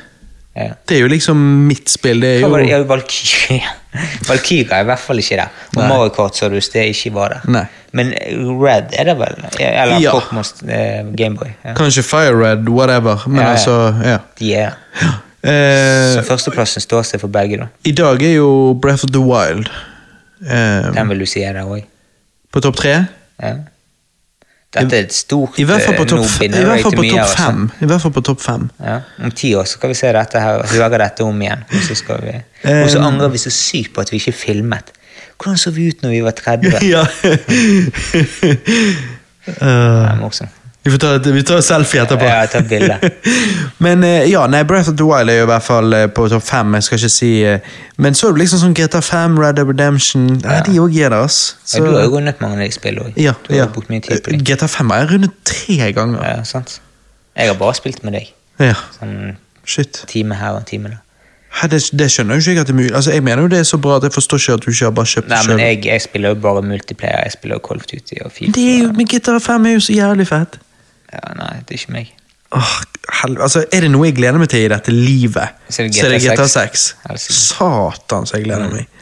Ja. 0.56 0.70
Det 0.88 0.96
er 0.96 1.02
jo 1.02 1.08
liksom 1.12 1.40
mitt 1.68 1.90
spill. 1.92 2.22
Det 2.22 2.36
er 2.36 2.46
jo 2.46 2.60
Ja, 2.64 2.78
Valkyria. 2.88 3.74
Valkyria 4.28 4.78
er 4.78 4.86
i 4.86 4.88
hvert 4.88 5.02
fall 5.02 5.20
ikke 5.20 5.36
der. 5.42 5.50
Og 5.74 5.82
Nei. 5.82 5.88
Mario 5.90 6.14
Kart 6.16 6.38
sa 6.38 6.48
du 6.48 6.56
det 6.56 6.86
ikke 6.92 7.12
var 7.16 7.34
der. 7.34 7.50
Nei. 7.52 7.64
Men 7.96 8.14
Red 8.62 8.96
er 8.96 9.10
det 9.10 9.16
vel? 9.20 9.36
Eller 9.60 10.00
Ja. 10.00 10.14
Pokémon 10.16 10.70
eh, 10.70 11.04
Gameboy. 11.16 11.52
Ja. 11.64 11.74
Kanskje 11.76 12.02
Fire 12.02 12.32
Red, 12.32 12.68
whatever. 12.68 13.24
Men 13.28 13.44
altså, 13.46 13.94
ja. 14.04 14.18
De 14.38 14.54
er 14.54 14.76
Eh, 15.46 16.14
Så 16.16 16.24
førsteplassen 16.26 16.82
står 16.82 17.06
seg 17.06 17.22
for 17.22 17.32
begge, 17.32 17.60
da. 17.62 17.68
I 17.86 17.92
dag 17.96 18.22
er 18.26 18.34
jo 18.38 18.48
Breath 18.82 19.06
of 19.06 19.12
the 19.14 19.22
Wild 19.22 19.68
eh, 20.42 20.90
Den 20.96 21.08
vil 21.12 21.22
du 21.22 21.26
si 21.30 21.44
er 21.46 21.52
der 21.58 21.68
òg. 21.70 21.84
på 22.52 22.60
topp 22.64 22.76
tre. 22.80 22.94
Ja. 23.42 23.54
Dette 24.76 24.96
er 24.98 25.04
et 25.06 25.14
stort 25.14 25.58
I 25.60 25.64
hvert 25.64 25.84
fall 25.84 25.94
på 25.96 26.04
eh, 26.04 26.10
topp 26.10 26.24
altså. 26.24 27.36
fem. 27.38 27.62
I 27.80 27.88
hvert 27.88 28.02
fall 28.02 28.12
på 28.16 28.22
topp 28.26 28.42
fem. 28.44 28.66
Ja. 28.82 28.98
Om 29.24 29.30
ti 29.36 29.54
år 29.56 29.64
så 29.68 29.78
skal 29.78 29.92
vi 29.92 29.96
se 29.98 30.10
dette 30.12 30.42
her, 30.42 30.64
høre 30.72 31.00
dette 31.00 31.24
om 31.24 31.42
igjen. 31.42 31.62
Og 31.70 31.86
så, 31.86 31.96
og 32.02 32.90
så 32.90 32.98
Um, 32.98 33.04
angrer 33.06 33.30
vi 33.30 33.38
så 33.38 33.52
sykt 33.52 33.92
på 33.94 34.02
at 34.02 34.10
vi 34.12 34.18
ikke 34.20 34.32
filmet. 34.34 34.90
Hvordan 35.38 35.58
så 35.60 35.70
vi 35.70 35.88
ut 35.92 36.02
når 36.02 36.10
vi 36.16 36.20
var 36.24 36.34
30? 36.36 36.70
Det 36.70 36.82
ja. 36.96 37.04
Eh, 39.46 39.56
er 40.10 40.16
morsomt. 40.20 40.55
Vi 40.86 40.92
får 40.94 41.00
ta, 41.02 41.08
et- 41.18 41.26
vi 41.34 41.42
tar 41.46 41.60
selfie 41.66 42.00
etterpå. 42.04 42.26
Ja, 42.28 42.40
jeg 42.44 42.50
tar 42.52 42.66
bilde. 42.70 42.96
Men 43.84 44.04
eh, 44.06 44.24
ja, 44.30 44.44
nei, 44.50 44.62
Breath 44.68 44.88
of 44.92 44.96
the 45.00 45.04
Wild 45.08 45.30
er 45.32 45.40
jo 45.40 45.46
i 45.46 45.50
hvert 45.50 45.64
fall 45.66 45.92
eh, 45.98 46.06
på 46.14 46.28
topp 46.32 46.44
fem. 46.46 46.74
Jeg 46.78 46.86
skal 46.86 47.00
ikke 47.02 47.10
si 47.16 47.30
eh, 47.44 47.70
Men 47.98 48.14
så 48.16 48.28
er 48.30 48.36
det 48.36 48.44
liksom 48.44 48.62
sånn 48.62 48.76
GTA 48.78 49.00
5, 49.04 49.38
Red 49.42 49.58
Dead 49.58 49.68
Redemption 49.70 50.26
Nei, 50.44 50.58
De 50.68 50.76
òg 50.82 50.94
er 51.00 51.10
der, 51.14 51.24
ass. 51.26 51.40
Ja, 51.74 51.82
du 51.84 51.90
har 51.96 52.06
jo 52.06 52.12
rundet 52.16 52.40
mange 52.44 52.60
av 52.60 52.64
de 52.64 52.70
spillene 52.76 53.10
òg. 53.10 53.18
ja, 53.20 53.34
ja. 53.50 53.64
jo 53.64 53.72
brukt 53.76 53.90
mye 53.92 54.04
tid 54.06 54.22
på 54.24 54.30
dem. 54.36 54.44
GTA 54.46 54.68
5 54.78 54.90
har 54.94 55.02
jeg 55.04 55.10
rundet 55.16 55.34
tre 55.44 55.90
ganger. 55.96 56.22
Ja, 56.30 56.44
sant? 56.48 56.78
Jeg 57.36 57.50
har 57.52 57.58
bare 57.60 57.74
spilt 57.76 58.04
med 58.06 58.14
deg. 58.16 58.30
Ja, 58.62 58.78
Sånn 59.00 59.34
shit. 59.68 60.04
time 60.08 60.38
her 60.38 60.56
og 60.60 60.64
time 60.70 60.94
der. 60.94 61.02
Hæ, 61.56 61.68
det, 61.72 61.78
det 61.96 62.06
skjønner 62.12 62.36
jo 62.36 62.42
ikke 62.44 62.52
jeg 62.52 62.60
at 62.60 62.68
det 62.68 62.72
er 62.74 62.76
mulig. 62.76 62.92
Altså, 62.96 63.12
Jeg 63.16 63.22
mener 63.24 63.42
jo 63.46 63.48
det 63.48 63.58
er 63.62 63.64
så 63.68 63.78
bra 63.80 63.94
at 63.96 64.04
jeg 64.04 64.12
forstår 64.12 64.40
ikke 64.42 64.54
at 64.58 64.64
du 64.66 64.70
ikke 64.70 64.84
har 64.84 64.90
bare 64.96 65.08
kjøpt 65.08 65.28
det 65.30 65.36
men 65.38 65.44
sjøl. 65.46 65.60
jeg, 65.64 65.78
jeg 65.86 66.02
spiller 66.04 66.34
jo 66.34 66.38
bare 66.44 66.62
multiplayer. 66.62 67.22
Jeg 67.24 67.32
spiller 67.32 67.56
jo 67.56 67.62
Call 67.68 67.80
of 67.80 67.86
Duty 67.92 68.18
og 68.24 68.32
FIFA. 68.32 68.92
Men 68.98 69.08
GTA 69.08 69.38
5 69.40 69.66
er 69.70 69.72
jo 69.76 69.80
så 69.86 69.92
jævlig 69.96 70.26
fett. 70.28 70.58
Ja, 71.12 71.22
nei, 71.38 71.52
det 71.62 71.76
er 71.76 71.80
ikke 71.80 71.94
meg. 71.94 72.12
Åh, 72.56 72.74
helv... 73.22 73.40
altså, 73.42 73.64
Er 73.74 73.86
det 73.86 73.90
noe 73.92 74.08
jeg 74.08 74.16
gleder 74.18 74.38
meg 74.40 74.50
til 74.52 74.66
i 74.66 74.70
dette 74.70 74.94
livet, 74.94 75.56
Så 75.68 75.82
er 75.82 75.88
det 75.88 75.98
så 75.98 76.06
er 76.06 76.14
det 76.14 76.20
GTA 76.24 76.36
GTA 76.36 76.50
6. 76.52 76.84
6. 76.84 76.84
Helsike. 77.08 77.38
Satan, 77.40 78.28
så 78.28 78.38
jeg 78.38 78.46
gleder 78.48 78.70
meg. 78.72 78.92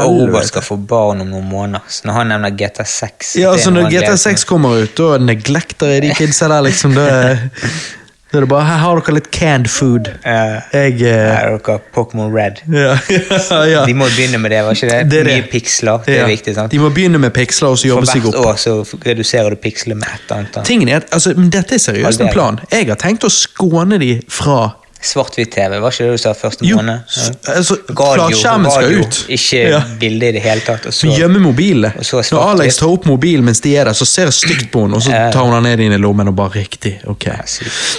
Og 0.00 0.18
Robert 0.18 0.48
skal 0.50 0.64
få 0.66 0.76
barn 0.76 1.22
om 1.22 1.30
noen 1.30 1.46
måneder. 1.48 1.86
Så 1.88 2.04
når 2.08 2.18
han 2.18 2.32
nevner 2.34 2.52
GTA 2.58 2.84
6 2.84 3.30
Ja, 3.40 3.52
altså 3.54 3.70
Når 3.72 3.88
GTA 3.92 4.16
6 4.20 4.44
kommer 4.48 4.82
ut, 4.82 4.92
da 4.98 5.18
neglekter 5.22 5.94
jeg 5.94 6.04
de 6.04 6.10
kidsa 6.18 6.50
der, 6.50 6.66
liksom. 6.66 6.94
Det, 6.98 7.06
er, 7.06 7.46
da 8.30 8.38
er 8.38 8.44
det 8.44 8.48
bare 8.50 8.66
Her 8.68 8.78
har 8.78 9.00
dere 9.00 9.14
litt 9.16 9.28
canned 9.34 9.66
food. 9.70 10.08
Uh, 10.22 10.60
Jeg 10.70 11.00
eh, 11.02 11.10
Her 11.10 11.48
har 11.50 11.56
dere 11.58 11.78
Pokémon 11.94 12.30
Red. 12.30 12.62
Ja, 12.70 12.94
ja, 13.16 13.60
ja. 13.66 13.80
De 13.88 13.94
må 13.98 14.06
begynne 14.12 14.38
med 14.38 14.54
det, 14.54 14.60
var 14.66 14.78
ikke 14.78 14.90
det? 14.90 15.00
Det. 15.10 15.22
Mye 15.26 15.46
piksler, 15.50 16.04
det 16.06 16.18
er 16.20 16.30
viktig. 16.30 16.54
sant? 16.54 16.70
De 16.70 16.78
må 16.78 16.92
begynne 16.94 17.18
med 17.18 17.34
piksler 17.34 17.74
og 17.74 17.80
så 17.82 17.90
jobbe 17.90 18.06
seg 18.10 18.22
hvert 18.28 18.38
år 18.38 18.60
så 18.60 18.76
reduserer 19.06 19.50
du 19.50 19.58
pikslene 19.60 19.98
med 19.98 20.14
et 20.14 20.34
annet. 20.36 20.60
Tingen 20.66 20.92
er 20.92 21.02
altså, 21.10 21.34
men 21.34 21.50
Dette 21.50 21.74
er 21.74 21.82
seriøst 21.82 22.22
en 22.22 22.30
plan. 22.34 22.60
Jeg 22.70 22.86
har 22.92 23.00
tenkt 23.02 23.26
å 23.26 23.32
skåne 23.34 23.98
de 23.98 24.20
fra 24.30 24.76
Svart-hvitt-TV, 25.02 25.78
var 25.80 25.90
ikke 25.94 26.04
det 26.10 26.12
du 26.12 26.20
sa 26.20 26.32
første 26.36 26.66
Jo, 26.68 26.76
måned? 26.76 27.00
s- 27.08 27.30
altså, 27.48 27.76
flatskjermen 27.88 28.70
skal 28.70 28.98
ut. 29.00 29.20
Ikke 29.32 29.60
Ja. 29.70 29.80
bilde 30.00 30.28
i 30.28 30.32
det 30.32 30.42
hele 30.42 30.60
tatt. 30.60 30.86
Og 30.86 30.92
så, 30.92 31.06
Gjemme 31.16 31.40
mobilene. 31.40 31.92
Når. 31.96 32.50
Alex 32.50 32.76
tar 32.76 32.88
opp 32.92 33.06
mobilen 33.06 33.44
mens 33.44 33.60
de 33.60 33.76
er 33.76 33.84
der, 33.84 33.92
så 33.96 34.04
ser 34.06 34.24
jeg 34.24 34.32
stygt 34.32 34.70
på 34.72 34.82
henne, 34.82 34.94
og 34.96 35.02
så 35.02 35.10
tar 35.32 35.42
hun 35.44 35.52
den 35.54 35.62
ned 35.62 35.80
inn 35.86 35.92
i 35.92 35.96
lommen 35.96 36.28
og 36.28 36.36
bare 36.36 36.50
riktig. 36.60 36.98
ok. 37.08 37.24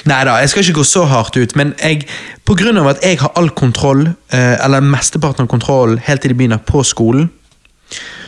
Nei 0.05 0.23
da, 0.25 0.35
jeg 0.38 0.49
skal 0.49 0.63
ikke 0.63 0.73
gå 0.80 0.85
så 0.85 1.05
hardt 1.07 1.38
ut, 1.38 1.55
men 1.55 1.73
jeg, 1.81 2.05
på 2.45 2.55
grunn 2.55 2.77
av 2.77 2.88
at 2.88 3.01
jeg 3.03 3.17
har 3.19 3.31
all 3.35 3.49
kontroll, 3.49 4.07
eh, 4.31 4.63
eller 4.63 4.80
mesteparten 4.81 5.41
av 5.41 5.47
kontrollen, 5.47 5.97
helt 6.05 6.21
til 6.21 6.30
de 6.30 6.35
begynner 6.35 6.59
på 6.63 6.83
skolen, 6.85 7.30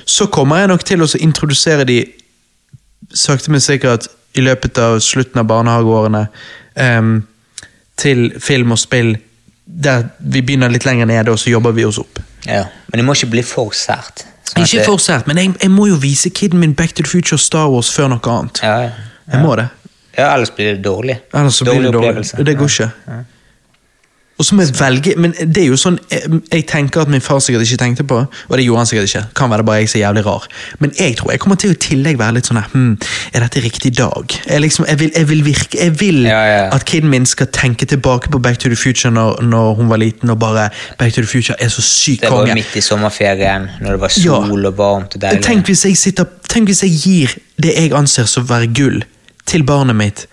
så 0.06 0.26
kommer 0.30 0.58
jeg 0.58 0.68
nok 0.68 0.84
til 0.84 0.98
å 1.00 1.08
introdusere 1.22 1.86
de 1.86 2.06
sakte, 3.14 3.50
men 3.50 3.60
sikkert 3.62 4.08
i 4.36 4.42
løpet 4.42 4.78
av 4.82 4.98
slutten 5.00 5.38
av 5.40 5.46
barnehageårene 5.46 6.28
em, 6.76 7.28
til 8.04 8.26
film 8.44 8.76
og 8.76 8.82
spill, 8.82 9.16
der 9.64 10.10
vi 10.20 10.42
begynner 10.44 10.72
litt 10.72 10.86
lenger 10.88 11.08
nede, 11.10 11.32
og 11.32 11.40
så 11.40 11.54
jobber 11.54 11.72
vi 11.76 11.86
oss 11.88 12.02
opp. 12.02 12.20
Ja. 12.46 12.66
Men 12.92 13.00
det 13.00 13.06
må 13.08 13.16
ikke 13.16 13.32
bli 13.38 13.44
for 13.48 13.72
sært. 13.78 14.26
sånn 14.50 14.66
Ikke 14.66 14.84
for 14.86 15.00
sært, 15.02 15.30
men 15.30 15.40
jeg, 15.40 15.54
jeg 15.62 15.72
må 15.72 15.88
jo 15.88 15.96
vise 16.04 16.30
kiden 16.36 16.60
min 16.60 16.76
Back 16.76 16.98
to 16.98 17.04
the 17.04 17.10
Future 17.10 17.40
Star 17.40 17.70
Wars 17.72 17.92
før 17.96 18.12
noe 18.12 18.34
annet. 18.34 18.60
Ja, 18.64 18.76
ja. 18.90 18.92
Jeg 19.32 19.40
må 19.40 19.56
det. 19.56 19.70
ja, 20.18 20.28
ellers 20.34 20.52
blir 20.52 20.74
det 20.76 20.84
dårlig. 20.84 21.16
Ellers 21.34 21.62
blir 21.64 21.80
det 21.80 21.94
dårlig. 21.94 22.10
opplevelse. 22.10 22.44
Det 22.44 22.58
går 22.60 22.74
ikke. 22.76 22.90
Og 24.40 24.46
så 24.46 24.56
må 24.56 24.64
jeg 24.66 24.74
velge, 24.80 25.14
men 25.22 25.34
det 25.46 25.62
er 25.62 25.68
jo 25.70 25.76
sånn 25.78 26.00
jeg, 26.10 26.40
jeg 26.52 26.64
tenker 26.68 27.04
at 27.04 27.10
min 27.14 27.22
far 27.22 27.38
sikkert 27.44 27.68
ikke 27.68 27.78
tenkte 27.78 28.04
på, 28.10 28.18
og 28.26 28.58
det 28.58 28.64
gjorde 28.66 28.82
han 28.82 28.88
sikkert 28.90 29.10
ikke. 29.12 29.22
Kan 29.38 29.52
være 29.52 29.62
det 29.62 29.66
bare 29.68 29.76
jeg 29.84 29.90
som 29.92 30.00
er 30.00 30.04
jævlig 30.08 30.24
rar. 30.26 30.48
Men 30.80 30.94
jeg 30.98 31.18
tror 31.20 31.32
jeg 31.32 31.40
kommer 31.44 31.60
til 31.62 31.70
å 31.70 31.76
i 31.76 31.80
tillegg 31.86 32.18
være 32.18 32.36
litt 32.40 32.50
sånn 32.50 32.58
her 32.58 32.72
hm, 32.74 32.96
Er 33.34 33.46
dette 33.46 33.62
riktig 33.62 33.92
dag? 33.98 34.34
Jeg, 34.50 34.62
liksom, 34.64 34.88
jeg, 34.90 35.00
vil, 35.00 35.12
jeg 35.16 35.30
vil 35.30 35.44
virke 35.46 35.78
Jeg 35.80 35.94
vil 36.00 36.20
Ja, 36.26 36.42
ja. 36.50 36.64
at 36.74 36.86
kiden 36.90 37.10
min 37.14 37.26
skal 37.30 37.48
tenke 37.54 37.86
tilbake 37.86 38.32
på 38.34 38.42
Back 38.42 38.58
to 38.64 38.70
the 38.74 38.80
Future 38.80 39.14
når, 39.14 39.42
når 39.46 39.74
hun 39.80 39.90
var 39.94 40.02
liten, 40.02 40.30
og 40.34 40.40
bare 40.42 40.70
Back 40.98 41.14
to 41.14 41.22
the 41.22 41.30
Future 41.30 41.56
er 41.62 41.70
så 41.70 41.86
syk 41.86 42.22
Det 42.26 42.32
var 42.32 42.44
konge. 42.44 42.58
midt 42.58 42.76
i 42.76 42.82
sommerferien, 42.82 43.70
når 43.82 43.92
det 43.98 44.02
var 44.02 44.18
Ja. 44.18 44.42
sol 44.48 44.66
og 44.66 44.78
varmt 44.78 45.16
og 45.16 45.22
deilig. 45.22 45.44
Tenk 45.46 45.66
hvis, 45.70 45.86
sitter, 46.00 46.26
tenk 46.50 46.70
hvis 46.70 46.84
jeg 46.84 46.92
gir 47.04 47.38
det 47.62 47.74
jeg 47.78 47.94
anser 47.94 48.26
som 48.30 48.46
å 48.46 48.50
være 48.50 48.74
gull, 48.74 49.04
til 49.46 49.64
barnet 49.68 49.96
mitt. 49.96 50.26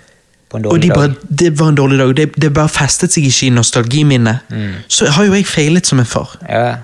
Og 0.53 0.83
de 0.83 0.89
bare, 0.91 1.15
det 1.39 1.53
var 1.59 1.69
en 1.69 1.77
dårlig 1.79 1.99
dag. 1.99 2.17
Det, 2.17 2.25
det 2.43 2.53
bare 2.55 2.69
festet 2.69 3.13
seg 3.15 3.27
ikke 3.29 3.47
i 3.47 3.51
nostalgiminnet. 3.55 4.49
Så 4.91 5.07
har 5.15 5.29
jo 5.29 5.37
jeg 5.37 5.47
feilet 5.47 5.87
som 5.87 6.03
en 6.03 6.09
far. 6.09 6.33
Ja. 6.49 6.81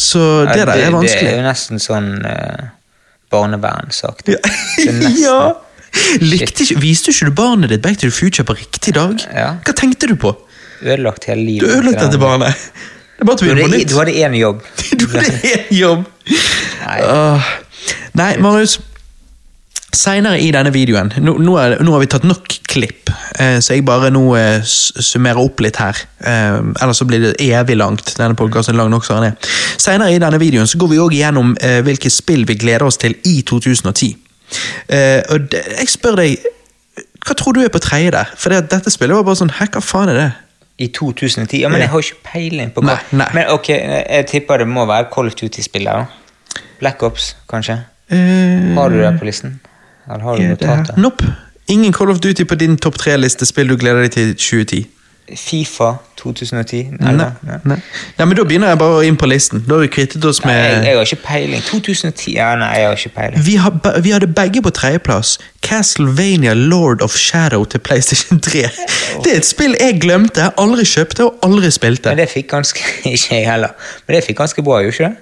Så 0.00 0.20
Ja, 0.20 0.52
det 0.52 0.66
der 0.66 0.72
er 0.72 1.00
Det 1.00 1.16
er 1.18 1.36
jo 1.36 1.42
nesten 1.44 1.82
sånn 1.82 2.22
uh, 2.24 2.70
barnevernssak. 3.30 4.22
Ja. 4.28 4.38
Det 4.76 4.94
er 4.94 5.18
ja. 5.26 5.40
Likte 6.22 6.64
viste 6.78 7.10
ikke 7.10 7.26
du 7.26 7.34
barnet 7.34 7.72
ditt 7.72 7.82
Back 7.82 7.98
to 7.98 8.06
the 8.06 8.14
Future 8.14 8.46
på 8.46 8.54
riktig 8.54 8.94
dag? 8.94 9.18
Ja. 9.34 9.56
Hva 9.66 9.74
tenkte 9.74 10.06
du 10.06 10.14
på? 10.14 10.32
Ødelagt 10.80 11.26
hele 11.28 11.58
Du 11.60 11.66
ødelagt 11.66 12.00
dette 12.00 12.18
barnet. 12.18 12.54
Det 13.18 13.26
er 13.26 13.28
bare 13.28 13.42
vi 13.42 13.50
begynner 13.50 13.66
på 13.66 13.74
nytt. 13.74 13.90
du 13.90 13.98
hadde 13.98 14.14
én 14.14 14.36
jobb. 14.38 14.62
Du 15.00 15.06
hadde 15.10 15.40
én 15.50 15.66
jobb. 15.74 16.06
Nei. 16.86 17.00
Uh, 17.02 17.50
Nei, 18.14 18.36
Marius. 18.38 18.78
Senere 19.96 20.38
i 20.38 20.50
denne 20.54 20.70
videoen 20.70 21.08
Nå, 21.18 21.32
nå, 21.42 21.54
er, 21.58 21.72
nå 21.82 21.94
har 21.96 22.02
vi 22.04 22.08
tatt 22.12 22.26
nok 22.28 22.46
klipp, 22.70 23.10
eh, 23.42 23.56
så 23.58 23.74
jeg 23.74 23.82
bare 23.88 24.10
nå 24.14 24.22
eh, 24.38 24.60
summerer 24.62 25.40
opp 25.42 25.58
litt 25.64 25.80
her. 25.82 25.98
Eh, 26.22 26.58
ellers 26.84 27.00
så 27.02 27.06
blir 27.08 27.24
det 27.24 27.32
evig 27.42 27.74
langt. 27.80 28.12
Denne 28.14 28.36
podcasten 28.38 28.78
lang 28.78 28.92
nok 28.92 29.02
som 29.06 29.18
den 29.18 29.32
er. 29.32 29.48
Senere 29.80 30.12
i 30.14 30.20
denne 30.22 30.38
videoen 30.38 30.68
så 30.70 30.78
går 30.78 30.92
vi 30.92 31.00
òg 31.02 31.16
igjennom 31.16 31.56
eh, 31.58 31.80
hvilke 31.86 32.12
spill 32.14 32.44
vi 32.46 32.54
gleder 32.60 32.86
oss 32.86 33.00
til 33.02 33.16
i 33.26 33.40
2010. 33.42 34.12
Eh, 34.94 35.18
og 35.34 35.48
det, 35.50 35.64
jeg 35.80 35.90
spør 35.90 36.20
deg, 36.22 36.44
hva 37.26 37.34
tror 37.38 37.56
du 37.58 37.64
er 37.64 37.72
på 37.74 37.82
tredje 37.82 38.12
der? 38.14 38.30
For 38.38 38.54
det, 38.54 38.68
dette 38.70 38.92
spillet 38.94 39.18
var 39.18 39.26
bare 39.26 39.38
sånn 39.38 39.50
Hæ, 39.58 39.66
hva 39.74 39.82
faen 39.84 40.12
er 40.12 40.18
det? 40.20 40.28
I 40.80 40.88
2010? 40.96 41.58
Ja, 41.64 41.68
Men 41.72 41.82
jeg 41.82 41.90
har 41.92 42.04
ikke 42.06 42.22
peiling 42.30 42.70
på 42.74 42.82
hva 42.84 42.94
Nei, 42.94 43.18
nei. 43.24 43.26
Men 43.36 43.50
ok, 43.52 43.68
jeg 43.74 44.28
tipper 44.30 44.62
det 44.62 44.68
må 44.70 44.86
være 44.88 45.10
Call 45.12 45.28
of 45.28 45.34
Duty-spillet. 45.38 46.14
Black 46.80 47.02
Ops, 47.06 47.32
kanskje? 47.50 47.76
Eh, 48.10 48.70
Har 48.78 48.94
du 48.94 48.96
det 49.02 49.10
på 49.18 49.26
listen? 49.28 49.58
Eller 50.10 50.24
har 50.24 50.36
du 50.36 50.42
det 50.42 50.48
her? 50.68 50.76
notater? 50.76 50.98
Nope. 51.00 51.24
Ingen 51.70 51.92
Call 51.94 52.10
of 52.10 52.18
Duty 52.20 52.44
på 52.50 52.54
din 52.58 52.76
topp 52.76 52.96
tre-liste 52.98 53.46
spill 53.46 53.68
du 53.70 53.76
gleder 53.78 54.02
deg 54.02 54.10
til 54.16 54.32
2010. 54.34 54.86
Fifa 55.38 55.92
2010? 56.18 56.96
Nei, 56.98 57.12
nei, 57.14 57.26
nei. 57.46 57.76
nei, 58.18 58.24
men 58.26 58.32
Da 58.34 58.42
begynner 58.42 58.72
jeg 58.72 58.78
bare 58.80 59.04
inn 59.06 59.14
på 59.20 59.28
listen. 59.30 59.60
Da 59.68 59.76
har 59.76 59.84
vi 59.84 59.90
kvittet 59.94 60.24
oss 60.26 60.40
Nei, 60.42 60.56
jeg, 60.56 60.72
med 60.80 60.88
jeg 60.88 60.96
har 60.98 61.06
ikke 61.06 61.18
peiling. 61.28 61.62
2010? 61.68 62.32
Ja, 62.34 62.48
nei, 62.58 62.70
jeg 62.80 62.88
har 62.88 62.96
ikke 62.98 63.12
peiling. 63.14 63.44
vi, 63.46 63.54
har, 63.62 63.76
vi 64.02 64.10
hadde 64.10 64.26
begge 64.34 64.62
på 64.66 64.72
tredjeplass. 64.74 65.36
Castlevania 65.62 66.54
Lord 66.58 67.02
of 67.06 67.14
Shadow 67.14 67.64
til 67.64 67.78
PlayStation 67.78 68.40
3. 68.42 68.64
Det 69.22 69.30
er 69.32 69.36
et 69.38 69.46
spill 69.46 69.76
jeg 69.78 70.00
glemte, 70.02 70.50
aldri 70.58 70.84
kjøpte 70.90 71.28
og 71.28 71.38
aldri 71.46 71.70
spilte. 71.78 72.10
Men 72.10 72.24
det 72.24 72.28
fikk 72.34 72.50
ganske 72.50 72.82
Ikke 73.14 73.38
jeg 73.38 73.46
heller. 73.46 73.76
Men 74.08 74.16
det 74.18 74.24
fikk 74.26 74.40
ganske 74.42 74.66
bra, 74.66 74.80
gjorde 74.82 74.96
ikke 74.98 75.12
det? 75.12 75.16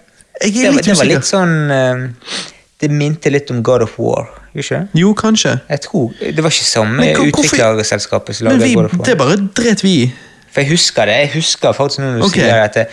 Jeg 0.44 0.54
Det 0.54 0.64
er 0.64 0.72
var, 0.72 0.76
litt 0.78 0.88
det 0.88 0.96
var 0.96 1.04
usikker. 1.04 1.14
litt 1.14 1.28
sånn 1.28 1.54
eh, 1.74 2.42
Det 2.80 2.90
minte 2.94 3.30
litt 3.34 3.50
om 3.52 3.60
God 3.66 3.84
of 3.84 3.98
War, 4.00 4.28
ikke? 4.62 4.80
Jo, 4.94 5.12
kanskje. 5.14 5.58
Jeg 5.68 5.80
tror, 5.80 6.12
Det 6.20 6.42
var 6.44 6.50
ikke 6.50 6.64
samme 6.64 7.10
utviklerselskapet 7.26 8.36
som 8.36 8.46
lagde 8.48 8.74
God 8.74 9.06
det 9.06 9.18
bare 9.18 9.36
dret 9.56 9.84
vi 9.84 9.92
i. 10.02 10.08
For 10.52 10.60
jeg 10.60 10.70
husker 10.70 11.04
det. 11.04 11.14
Jeg 11.14 11.30
husker 11.34 11.72
faktisk 11.72 11.98
når 12.02 12.18
du 12.18 12.24
okay. 12.24 12.40
sier 12.42 12.62
dette. 12.62 12.86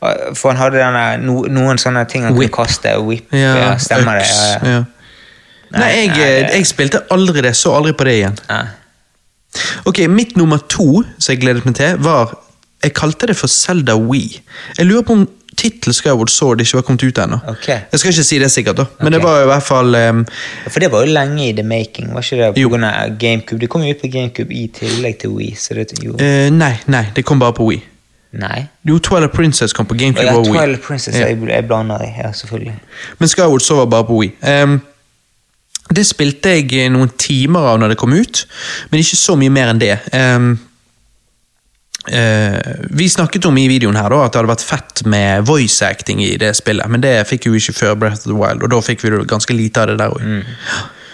det, 0.00 0.36
For 0.38 0.48
han 0.52 0.56
hadde 0.56 0.78
denne, 0.78 1.04
no, 1.26 1.42
noen 1.48 1.78
sånne 1.78 2.04
ting 2.08 2.24
han 2.24 2.36
Whip. 2.38 2.50
kunne 2.50 2.66
kaste. 2.66 2.94
Whip, 3.04 3.32
ja, 3.32 3.76
stemmer 3.78 4.20
det. 4.20 4.26
øks, 4.28 4.36
Ja, 4.62 4.68
ja. 4.70 4.76
ja. 4.76 4.84
Nei, 5.70 5.88
jeg, 5.88 6.06
nei, 6.08 6.16
det- 6.18 6.54
jeg 6.54 6.66
spilte 6.66 7.00
aldri 7.10 7.42
det. 7.42 7.56
Så 7.56 7.74
aldri 7.76 7.92
på 7.92 8.04
det 8.04 8.14
igjen. 8.18 8.38
Ja. 8.48 8.62
Ok, 9.84 9.98
Mitt 10.08 10.36
nummer 10.36 10.58
to 10.68 11.02
som 11.18 11.32
jeg 11.32 11.40
gledet 11.40 11.66
meg 11.66 11.74
til, 11.74 11.96
var 11.98 12.38
Jeg 12.82 12.94
kalte 12.94 13.26
det 13.26 13.36
for 13.36 13.46
Zelda 13.46 13.92
Wii. 13.96 14.40
Jeg 14.78 14.86
lurer 14.86 15.02
på 15.02 15.12
om 15.12 15.28
tittel 15.60 15.94
Skyward 15.94 16.32
Sword 16.32 16.62
ikke 16.64 16.78
var 16.78 16.86
kommet 16.88 17.04
ut 17.04 17.20
ennå. 17.20 17.38
Okay. 17.52 17.84
Jeg 17.92 18.00
skal 18.00 18.14
ikke 18.14 18.26
si 18.30 18.40
det 18.40 18.50
sikkert, 18.52 18.80
da, 18.80 18.86
men 18.98 19.10
okay. 19.10 19.16
det 19.18 19.22
var 19.26 19.44
i 19.44 19.46
hvert 19.50 19.66
fall 19.66 19.98
um, 20.00 20.24
For 20.66 20.82
det 20.82 20.90
var 20.92 21.04
jo 21.04 21.12
lenge 21.12 21.48
i 21.48 21.52
the 21.56 21.66
making, 21.66 22.10
var 22.14 22.24
ikke 22.24 22.40
det? 22.40 22.50
Jo. 22.60 22.70
På 22.70 22.74
grunn 22.74 22.88
av 22.88 23.14
GameCube. 23.20 23.60
Det 23.60 23.70
kom 23.72 23.84
jo 23.84 23.94
ut 23.94 24.02
på 24.02 24.12
GameCube 24.12 24.56
i 24.56 24.66
tillegg 24.80 25.20
til 25.22 25.36
Wii. 25.36 25.54
Så 25.60 25.76
det 25.78 25.88
jo 26.00 26.16
eh, 26.16 26.48
Nei, 26.54 26.74
nei, 26.90 27.06
det 27.16 27.24
kom 27.28 27.42
bare 27.42 27.56
på 27.56 27.68
Wii. 27.68 27.82
Nei. 28.40 28.60
Jo, 28.86 28.98
Twilight 29.02 29.32
Princess 29.34 29.74
kom 29.76 29.86
på 29.90 29.98
GameCube 29.98 30.26
ja, 30.26 30.36
og 30.38 30.46
Wii. 30.46 30.58
Twilight 30.58 30.82
Princess 30.86 31.18
Ja. 31.18 31.26
jeg, 31.26 31.66
blander 31.66 32.02
i. 32.06 32.12
Ja, 32.18 32.32
selvfølgelig. 32.32 32.76
Men 33.18 33.28
Skyward 33.28 33.60
Sword 33.60 33.78
var 33.78 33.86
bare 33.86 34.04
på 34.04 34.20
Wii. 34.20 34.32
Um, 34.62 34.80
det 35.90 36.06
spilte 36.06 36.54
jeg 36.54 36.90
noen 36.94 37.10
timer 37.18 37.72
av 37.72 37.80
når 37.82 37.94
det 37.94 37.98
kom 37.98 38.12
ut, 38.14 38.44
men 38.90 39.02
ikke 39.02 39.18
så 39.18 39.34
mye 39.38 39.50
mer 39.50 39.72
enn 39.72 39.80
det. 39.82 39.96
Um, 40.14 40.52
eh, 42.08 42.86
vi 42.90 43.08
snakket 43.08 43.46
om 43.50 43.58
i 43.58 43.66
videoen 43.68 43.98
her 43.98 44.08
da, 44.12 44.22
at 44.24 44.32
det 44.32 44.40
hadde 44.40 44.52
vært 44.52 44.64
fett 44.64 45.04
med 45.10 45.44
voice 45.48 45.82
acting 45.84 46.22
i 46.24 46.36
det 46.40 46.54
spillet, 46.56 46.88
men 46.88 47.04
det 47.04 47.18
fikk 47.28 47.50
vi 47.50 47.60
ikke 47.60 47.76
før 47.76 47.98
Breath 48.00 48.24
of 48.24 48.30
the 48.30 48.38
Wild, 48.38 48.64
og 48.64 48.72
da 48.72 48.80
fikk 48.84 49.04
vi 49.04 49.12
ganske 49.28 49.56
lite 49.56 49.84
av 49.84 49.92
det 49.92 50.00
der 50.00 50.16
òg. 50.16 50.24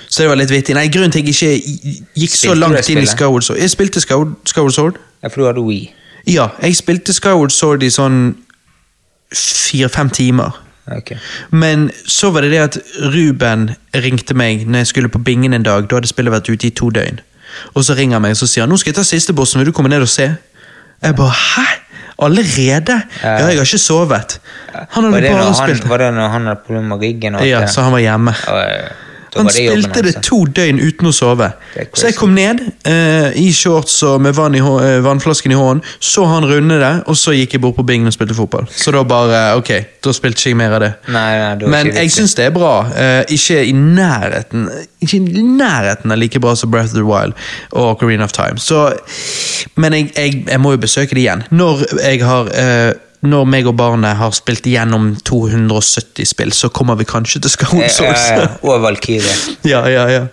Så 0.07 0.23
det 0.23 0.31
var 0.31 0.39
litt 0.39 0.53
vittig. 0.55 0.75
Nei, 0.77 0.87
Grunnen 0.93 1.13
til 1.13 1.27
at 1.27 1.43
jeg 1.43 1.59
ikke 1.59 1.97
gikk 2.15 2.31
så 2.31 2.37
Spilte 2.39 2.55
så 2.55 2.55
langt 2.55 2.91
inn 2.91 3.03
i 3.03 3.09
spillet? 3.11 3.45
Sword 3.45 3.59
Jeg 3.59 3.73
spilte 3.73 4.01
Skyward 4.01 4.73
Sword. 4.73 5.01
Ja, 5.23 5.29
for 5.29 5.43
du 5.43 5.47
hadde 5.49 5.65
Wii. 5.67 5.89
Ja, 6.31 6.49
jeg 6.63 6.77
spilte 6.79 7.13
Skyward 7.13 7.51
Sword 7.51 7.83
i 7.83 7.91
sånn 7.91 8.37
fire-fem 9.35 10.11
timer. 10.15 10.55
Okay. 10.87 11.19
Men 11.51 11.91
så 12.07 12.31
var 12.31 12.47
det 12.47 12.53
det 12.55 12.63
at 12.63 12.79
Ruben 13.15 13.73
ringte 13.95 14.35
meg 14.39 14.63
når 14.67 14.85
jeg 14.85 14.93
skulle 14.93 15.11
på 15.11 15.19
bingen 15.19 15.55
en 15.55 15.67
dag. 15.67 15.89
Da 15.91 15.99
hadde 15.99 16.11
spillet 16.11 16.35
vært 16.35 16.51
ute 16.51 16.69
i 16.69 16.75
to 16.75 16.91
døgn. 16.95 17.19
Og 17.75 17.85
så 17.85 17.97
ringer 17.99 18.21
han 18.21 18.23
meg 18.23 18.37
og 18.37 18.41
så 18.41 18.47
sier 18.51 18.67
han, 18.67 18.71
nå 18.71 18.79
skal 18.79 18.93
jeg 18.93 19.01
ta 19.01 19.07
siste 19.07 19.35
bossen, 19.35 19.61
vil 19.61 19.73
du 19.73 19.75
komme 19.75 19.91
ned 19.91 20.05
og 20.05 20.11
se? 20.13 20.29
Jeg 21.03 21.17
bare 21.17 21.35
hæ? 21.57 21.67
Allerede? 22.23 23.03
Ja, 23.23 23.29
jeg 23.29 23.45
har 23.45 23.51
ikke 23.51 23.79
sovet. 23.79 24.39
Han 24.73 25.05
hadde 25.05 25.21
bare 25.29 25.45
han, 25.45 25.55
spilt. 25.55 25.89
var 25.89 25.97
det 26.01 26.15
når 26.15 26.29
han 26.33 26.47
hadde 26.47 26.61
problemer 26.67 26.97
med 26.97 27.03
ryggen? 27.05 27.35
Og 27.35 27.49
Ja, 27.49 27.67
så 27.67 27.83
han 27.85 27.93
var 27.93 27.99
hjemme. 27.99 28.33
Og, 28.49 28.63
Han 29.37 29.51
spilte 29.53 30.03
det 30.05 30.15
to 30.25 30.43
døgn 30.47 30.81
uten 30.81 31.11
å 31.11 31.13
sove. 31.15 31.49
Så 31.97 32.09
jeg 32.09 32.17
kom 32.19 32.35
ned 32.37 32.63
uh, 32.89 33.31
i 33.37 33.49
shorts 33.55 33.99
og 34.07 34.21
med 34.25 34.37
vann 34.37 34.57
i, 34.57 34.63
eh, 34.63 34.99
vannflasken 35.05 35.53
i 35.53 35.59
hånden, 35.59 35.83
så 36.01 36.27
han 36.31 36.47
runde 36.49 36.79
det, 36.81 36.93
og 37.07 37.19
så 37.19 37.35
gikk 37.37 37.57
jeg 37.57 37.65
bort 37.65 37.77
på 37.79 37.85
bingen 37.87 38.11
og 38.11 38.17
spilte 38.17 38.37
fotball. 38.37 38.69
Så 38.73 38.95
da 38.95 39.03
bare, 39.07 39.43
ok, 39.61 39.73
da 40.05 40.15
spilte 40.17 40.41
ikke 40.41 40.53
jeg 40.55 40.61
mer 40.61 40.77
av 40.79 40.85
det. 40.85 40.93
Nei, 41.13 41.29
nei, 41.43 41.55
det 41.61 41.73
Men 41.73 41.93
jeg 41.95 42.13
syns 42.15 42.37
det 42.39 42.49
er 42.49 42.55
bra. 42.57 42.75
Uh, 42.91 43.23
ikke 43.37 43.63
i 43.67 43.75
nærheten 43.77 44.69
Ikke 45.03 45.19
i 45.21 45.43
nærheten 45.45 46.13
av 46.13 46.19
like 46.19 46.41
bra 46.43 46.55
som 46.57 46.71
Breath 46.73 46.95
of 46.95 46.99
the 46.99 47.07
Wild 47.07 47.37
og 47.73 47.97
Ocarina 47.97 48.25
of 48.25 48.33
Time. 48.37 48.59
Så, 48.59 48.89
men 49.77 49.95
jeg, 49.95 50.13
jeg, 50.17 50.45
jeg 50.49 50.61
må 50.61 50.73
jo 50.75 50.83
besøke 50.83 51.15
det 51.15 51.27
igjen. 51.27 51.45
Når 51.51 51.85
jeg 52.01 52.25
har 52.25 52.51
når 53.25 53.47
meg 53.49 53.67
og 53.71 53.77
barnet 53.79 54.19
har 54.19 54.35
spilt 54.37 54.67
gjennom 54.69 55.15
270 55.27 56.29
spill, 56.29 56.53
så 56.53 56.69
kommer 56.69 56.99
vi 57.01 57.07
kanskje 57.09 57.41
til 57.45 57.81
ja, 57.81 57.89
ja. 58.13 58.47
Og 58.63 58.83
Valkyrie. 58.83 59.35
Ja, 59.73 59.83
ja, 59.89 60.07
ja. 60.11 60.27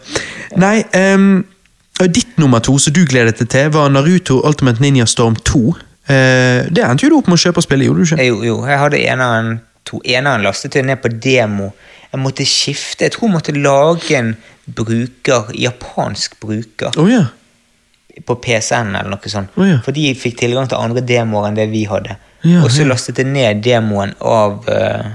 Nei, 0.59 0.83
um, 1.15 1.43
ditt 2.09 2.37
nummer 2.37 2.59
to 2.59 2.77
som 2.81 2.93
du 2.93 3.05
gledet 3.09 3.39
deg 3.39 3.49
til, 3.49 3.71
var 3.73 3.89
Naruto 3.89 4.41
Ultimate 4.45 4.81
Ninja 4.83 5.05
Storm 5.09 5.35
2. 5.35 5.63
Uh, 6.09 6.67
det 6.73 6.83
endte 6.83 7.05
jo 7.07 7.13
du 7.13 7.17
opp 7.21 7.29
med 7.31 7.39
å 7.39 7.43
kjøpe 7.45 7.61
og 7.61 7.67
spille, 7.67 7.87
gjorde 7.87 8.03
du 8.03 8.09
ikke? 8.09 8.21
Eh, 8.21 8.31
Jo, 8.31 8.41
jo, 8.43 8.57
jeg 8.67 8.81
hadde 8.81 8.99
eneren, 8.99 9.53
to, 9.87 10.01
eneren 10.03 10.43
lastet 10.43 10.77
ned 10.83 10.99
på 11.03 11.11
demo. 11.23 11.71
Jeg 12.13 12.21
måtte 12.21 12.45
skifte, 12.45 13.07
jeg 13.07 13.15
tror 13.15 13.29
jeg 13.29 13.35
måtte 13.37 13.55
lage 13.57 14.17
en 14.19 14.35
bruker, 14.65 15.49
japansk 15.57 16.35
bruker, 16.43 16.93
Å 16.99 17.07
ja. 17.09 17.23
på 18.27 18.35
PC-en 18.43 18.93
eller 18.93 19.15
noe 19.15 19.31
sånt. 19.31 19.55
Oh, 19.57 19.65
ja. 19.65 19.79
For 19.85 19.95
de 19.95 20.11
fikk 20.19 20.37
tilgang 20.43 20.69
til 20.69 20.77
andre 20.77 21.01
demoer 21.01 21.49
enn 21.49 21.57
det 21.57 21.71
vi 21.71 21.87
hadde. 21.89 22.19
Ja, 22.43 22.63
og 22.63 22.71
så 22.71 22.83
lastet 22.87 23.17
jeg 23.21 23.27
ned 23.31 23.61
demoen 23.63 24.13
av 24.19 24.65
uh, 24.67 25.11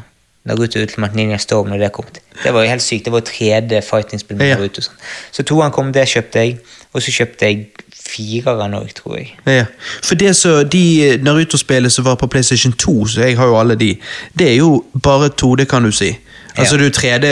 Naruto 0.48 0.80
Ultimate 0.80 1.16
Ninja 1.18 1.36
Storm 1.38 1.68
når 1.68 1.78
det 1.82 1.90
kom. 1.92 2.06
Det 2.42 2.52
var 2.54 2.64
jo 2.64 2.70
helt 2.70 2.82
sykt, 2.84 3.04
det 3.04 3.12
var 3.12 3.20
jo 3.20 3.28
3D 3.32 3.82
fighting-spill 3.84 4.38
med 4.38 4.48
Ja. 4.48 4.56
Naruto. 4.56 4.80
sånn. 4.86 4.96
Så 5.32 5.44
toeren 5.44 5.72
kom, 5.74 5.92
det 5.92 6.06
kjøpte 6.08 6.44
jeg. 6.44 6.58
Og 6.94 7.02
så 7.04 7.12
kjøpte 7.12 7.44
jeg 7.50 7.66
fireren 7.92 8.72
òg, 8.78 8.88
tror 8.96 9.18
jeg. 9.18 9.34
Ja, 9.44 9.66
for 10.02 10.14
det 10.16 10.30
så, 10.36 10.62
De 10.64 11.18
Naruto-spillene 11.20 11.90
som 11.92 12.06
var 12.06 12.16
på 12.16 12.26
PlayStation 12.32 12.72
2, 12.72 12.94
så 13.12 13.26
jeg 13.26 13.36
har 13.36 13.46
jo 13.50 13.58
alle 13.60 13.76
de, 13.76 13.90
det 14.38 14.48
er 14.54 14.56
jo 14.62 14.84
bare 15.02 15.28
2D, 15.28 15.66
kan 15.68 15.84
du 15.84 15.92
si. 15.92 16.14
Altså. 16.58 16.76
Du 16.76 16.88
3D 16.90 17.26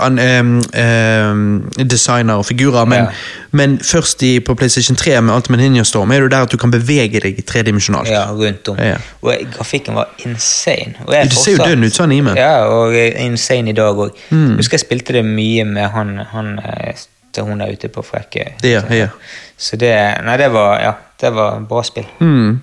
an, 0.00 0.18
em, 0.18 0.62
em, 0.74 1.70
designer 1.90 2.34
og 2.34 2.46
figurer, 2.46 2.84
men, 2.84 3.06
men 3.52 3.78
først 3.78 4.22
i, 4.22 4.40
på 4.40 4.54
PlayStation 4.54 4.96
3 4.96 5.20
med 5.22 5.34
Ultimate 5.34 5.62
Ninja 5.62 5.82
Storm 5.84 6.10
er 6.10 6.20
det 6.20 6.30
der 6.30 6.42
at 6.46 6.52
du 6.52 6.56
kan 6.56 6.70
bevege 6.70 7.20
deg 7.20 7.42
tredimensjonalt. 7.46 8.08
Ja, 8.08 8.24
rundt 8.30 8.68
om. 8.68 8.76
Og 9.22 9.32
jeg- 9.32 9.46
grafikken 9.56 9.94
var 9.94 10.08
insane. 10.26 10.94
Det 11.08 11.32
ser 11.32 11.52
jo 11.56 11.64
dønn 11.64 11.84
ut, 11.84 11.92
sånn 11.92 12.10
anime. 12.10 12.34
Ja, 12.36 12.64
og 12.66 12.94
er 12.94 13.16
insane 13.26 13.70
i 13.70 13.72
dag 13.72 13.94
òg. 13.96 14.10
Mm. 14.30 14.56
Husker 14.56 14.78
jeg 14.78 14.86
spilte 14.86 15.12
det 15.12 15.24
mye 15.24 15.64
med 15.64 15.88
han, 15.90 16.16
han 16.32 16.58
eh, 16.58 16.94
til 17.32 17.44
hun 17.46 17.60
er 17.60 17.72
ute 17.72 17.88
på 17.88 18.02
frekke. 18.02 18.52
Ja, 18.64 18.82
ja. 18.90 19.06
Så 19.60 19.76
det 19.76 19.94
Nei, 20.24 20.36
det 20.40 20.48
var 20.54 20.80
Ja, 20.80 20.96
det 21.20 21.30
var 21.36 21.60
bra 21.68 21.82
spill. 21.84 22.08
Mm. 22.20 22.60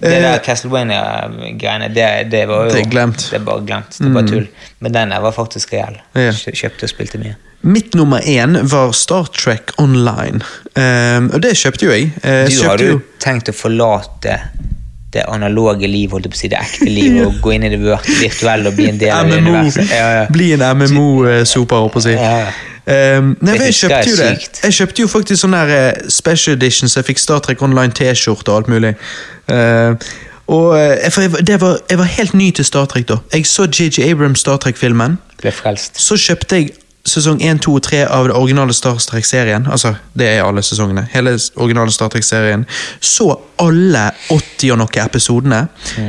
Det 0.00 0.08
Eh, 0.16 0.22
der 0.22 0.38
Castlevania-greiene, 0.38 1.88
det, 1.92 2.30
det 2.30 2.46
var 2.48 2.64
jo 2.64 2.70
Det 2.72 2.80
er 2.86 2.90
glemt. 2.90 3.26
Det 3.30 3.36
er 3.36 3.44
bare 3.44 3.64
glemt. 3.66 3.98
Det 3.98 4.08
er 4.08 4.14
bare 4.14 4.28
tull. 4.28 4.46
Men 4.80 4.94
den 4.94 5.12
var 5.22 5.32
faktisk 5.36 5.72
reell. 5.76 5.98
Ja. 6.16 6.32
Kjøpte 6.32 6.88
og 6.88 6.92
spilte 6.92 7.20
mye. 7.20 7.36
Mitt 7.62 7.94
nummer 7.94 8.18
én 8.18 8.56
var 8.66 8.92
Star 8.92 9.28
Trek 9.30 9.70
Online. 9.78 10.40
Um, 10.74 11.28
og 11.30 11.42
det 11.44 11.52
kjøpte 11.60 11.86
jo 11.86 11.92
jeg. 11.92 12.10
Uh, 12.24 12.48
Du 12.48 12.64
hadde 12.66 12.88
jo 12.88 13.00
tenkt 13.22 13.52
å 13.52 13.54
forlate 13.54 14.40
det 15.12 15.22
analoge 15.28 15.86
liv, 15.86 16.10
holdt 16.10 16.26
jeg 16.26 16.32
på 16.32 16.38
å 16.38 16.40
si, 16.40 16.50
det 16.50 16.58
ekte 16.58 16.88
liv, 16.88 17.20
og 17.26 17.38
gå 17.44 17.54
inn 17.54 17.68
i 17.68 17.70
det 17.70 17.78
virtuelle 17.84 18.72
og 18.72 18.78
bli 18.80 18.88
en 18.90 18.98
del 18.98 19.14
av 19.14 19.30
det 19.30 19.42
universet. 19.44 19.92
Ja, 19.92 20.10
ja. 20.16 20.26
Bli 20.32 20.52
en 20.56 20.64
MMO-soper, 20.80 21.84
holdt 21.84 21.94
på 21.94 22.02
å 22.02 22.06
si. 22.08 22.16
Ja. 22.16 22.48
Um, 22.86 23.36
nei, 23.40 23.52
jeg 23.68 23.74
kjøpte 23.78 24.10
jo 24.10 24.16
det. 24.18 24.30
Jeg 24.64 24.74
kjøpte 24.74 25.02
jo 25.04 25.08
faktisk 25.12 25.44
sånn 25.44 25.54
eh, 25.54 25.92
special 26.10 26.56
edition, 26.56 26.88
så 26.90 26.98
jeg 27.00 27.12
fikk 27.12 27.20
Star 27.22 27.38
Trek 27.44 27.62
Online 27.62 27.92
T-skjorte 27.94 28.50
og 28.50 28.56
alt 28.64 28.70
mulig. 28.72 28.94
Uh, 29.46 29.94
og 30.50 30.72
eh, 30.78 31.10
for 31.14 31.22
jeg, 31.22 31.32
var- 31.32 31.44
det 31.46 31.60
var, 31.62 31.78
jeg 31.90 31.98
var 31.98 32.10
helt 32.18 32.34
ny 32.34 32.50
til 32.58 32.64
Star 32.66 32.86
Trek 32.90 33.06
da. 33.08 33.20
Jeg 33.32 33.46
så 33.46 33.68
JJ 33.70 34.10
Abrams 34.10 34.42
Star 34.42 34.56
Trek-filmen. 34.58 35.18
Så 35.98 36.18
kjøpte 36.18 36.58
jeg 36.58 36.72
sesong 37.04 37.40
1, 37.42 37.58
2 37.64 37.72
og 37.74 37.82
3 37.82 38.00
av 38.06 38.28
det 38.28 38.34
originale 38.38 38.74
Star 38.76 38.94
Trek-serien. 39.02 39.64
Altså, 39.66 39.94
det 40.14 40.28
er 40.36 40.44
alle 40.46 40.62
sesongene. 40.62 41.02
Hele 41.12 41.32
originale 41.58 41.90
Star 41.92 42.08
Trek-serien. 42.12 42.62
Så 43.00 43.26
alle 43.58 44.04
80 44.30 44.70
og 44.74 44.78
noe 44.78 45.02
episodene 45.02 45.64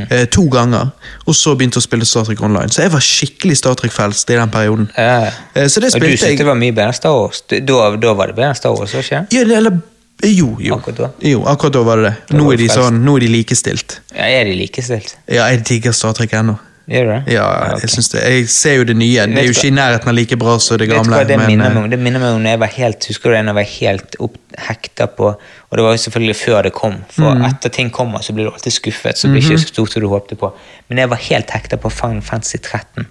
eh, 0.10 0.26
to 0.30 0.46
ganger. 0.54 0.92
Og 1.26 1.36
så 1.36 1.56
begynte 1.58 1.82
å 1.82 1.86
spille 1.86 2.06
Star 2.06 2.28
Trek 2.28 2.42
Online. 2.46 2.70
Så 2.70 2.84
jeg 2.86 2.94
var 2.94 3.02
skikkelig 3.08 3.58
Star 3.58 3.74
Trek-frelst 3.80 4.30
i 4.30 4.38
den 4.38 4.52
perioden. 4.54 4.90
Ja. 4.98 5.32
Eh, 5.56 5.66
Så 5.68 5.82
det 5.82 5.94
Og 5.96 6.00
du 6.02 6.06
spilte 6.06 6.26
syntes 6.28 6.44
det 6.44 6.46
var 6.52 6.60
mye 6.62 6.76
bedre 6.78 6.94
Star 6.94 7.16
Wars? 7.18 7.42
Da, 7.50 7.60
da 7.98 8.14
var 8.14 8.28
det 8.30 8.36
bedre 8.38 8.54
Star 8.62 8.78
Wars, 8.78 8.94
ikke? 8.94 9.26
Ja, 9.34 9.42
eller 9.58 9.80
Jo, 10.24 10.54
jo. 10.62 10.76
Akkurat 10.78 10.98
da? 11.02 11.08
Jo, 11.26 11.42
akkurat 11.52 11.74
da 11.74 11.82
var 11.84 11.98
det 12.00 12.12
det. 12.14 12.38
Nå 12.38 12.52
er 12.54 12.62
de 12.62 12.68
sånn, 12.72 13.02
nå 13.04 13.18
er 13.18 13.26
de 13.26 13.32
likestilt. 13.34 13.98
Ja, 14.14 14.30
er 14.30 14.46
de 14.48 14.54
likestilt? 14.56 15.18
Ja, 15.28 15.50
jeg 15.52 15.66
digger 15.68 15.92
Star 15.92 16.14
Trek 16.16 16.32
ennå. 16.38 16.54
Gjør 16.90 17.06
det? 17.08 17.32
Ja, 17.32 17.46
jeg 17.80 17.90
synes 17.94 18.10
det. 18.12 18.22
Jeg 18.28 18.48
ser 18.52 18.74
jo 18.76 18.84
det 18.84 18.96
nye. 19.00 19.24
Det 19.32 19.38
er 19.40 19.46
jo 19.48 19.54
ikke 19.56 19.70
i 19.70 19.76
nærheten 19.76 20.10
av 20.12 20.16
like 20.18 20.36
bra 20.36 20.58
som 20.60 20.78
det 20.78 20.90
Vet 20.90 20.98
du 20.98 21.00
gamle. 21.00 21.16
hva 21.16 21.28
det 21.30 21.38
men, 21.40 21.48
minner 21.48 21.70
eh, 21.70 21.74
meg 21.78 21.84
om? 21.86 21.90
Det 21.94 22.00
minner 22.00 22.20
meg 22.20 22.34
om 22.36 22.42
når 22.44 22.50
jeg 22.50 22.60
var 22.60 22.72
helt, 22.76 23.06
Husker 23.08 23.30
du 23.30 23.36
det, 23.38 23.44
når 23.46 23.54
jeg 23.54 23.60
var 23.62 23.70
helt 23.80 24.16
opp, 24.20 24.36
hekta 24.68 25.08
på 25.08 25.30
Og 25.32 25.78
det 25.80 25.84
var 25.86 25.96
jo 25.96 26.02
selvfølgelig 26.04 26.36
før 26.36 26.62
det 26.68 26.74
kom, 26.74 26.98
for 27.10 27.34
Mm. 27.40 27.46
etter 27.48 27.70
ting 27.70 27.90
kommer, 27.90 28.20
så 28.22 28.34
blir 28.34 28.46
du 28.46 28.52
alltid 28.52 28.72
skuffet. 28.76 29.18
Så 29.18 29.28
blir 29.32 29.40
det 29.42 29.48
Mhm. 29.48 29.52
ikke 29.56 29.62
så 29.64 29.68
stort 29.74 29.92
som 29.94 30.02
du 30.02 30.10
håpte 30.10 30.36
på. 30.36 30.52
Men 30.90 30.98
jeg 30.98 31.10
var 31.10 31.18
helt 31.18 31.50
hekta 31.50 31.78
på 31.78 31.90
Final 31.90 32.22
Fantasy 32.22 32.58
13. 32.58 33.08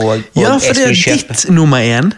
Og, 0.00 0.06
og 0.06 0.22
Ja, 0.36 0.56
for 0.58 0.72
det 0.74 0.86
er 0.88 1.16
ditt 1.16 1.50
nummer 1.50 1.78
én 1.82 2.12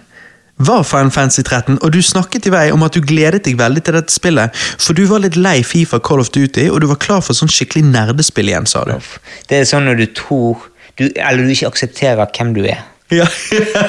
var 0.60 0.84
Final 0.84 1.10
Fantasy 1.14 1.42
13, 1.42 1.78
og 1.80 1.92
du 1.94 2.00
snakket 2.04 2.48
i 2.50 2.52
vei 2.52 2.66
om 2.74 2.84
at 2.84 2.96
du 2.96 3.00
gledet 3.04 3.42
deg 3.46 3.58
veldig 3.60 3.82
til 3.86 3.96
dette 3.96 4.12
spillet, 4.12 4.62
for 4.80 4.96
du 4.96 5.06
var 5.10 5.24
litt 5.24 5.38
lei 5.40 5.60
Fifa 5.66 6.00
Call 6.04 6.20
of 6.22 6.32
Duty, 6.34 6.68
og 6.70 6.82
du 6.84 6.88
var 6.90 7.00
klar 7.00 7.24
for 7.24 7.36
sånn 7.36 7.50
skikkelig 7.52 7.86
nerdespill 7.88 8.52
igjen, 8.52 8.68
sa 8.68 8.84
du. 8.88 8.94
Det 9.48 9.62
er 9.62 9.68
sånn 9.68 9.88
når 9.88 10.02
du 10.02 10.06
tror 10.16 10.68
du, 10.98 11.06
Eller 11.16 11.46
du 11.46 11.52
ikke 11.54 11.70
aksepterer 11.70 12.28
hvem 12.36 12.50
du 12.56 12.64
er. 12.68 12.82
Ja. 13.10 13.24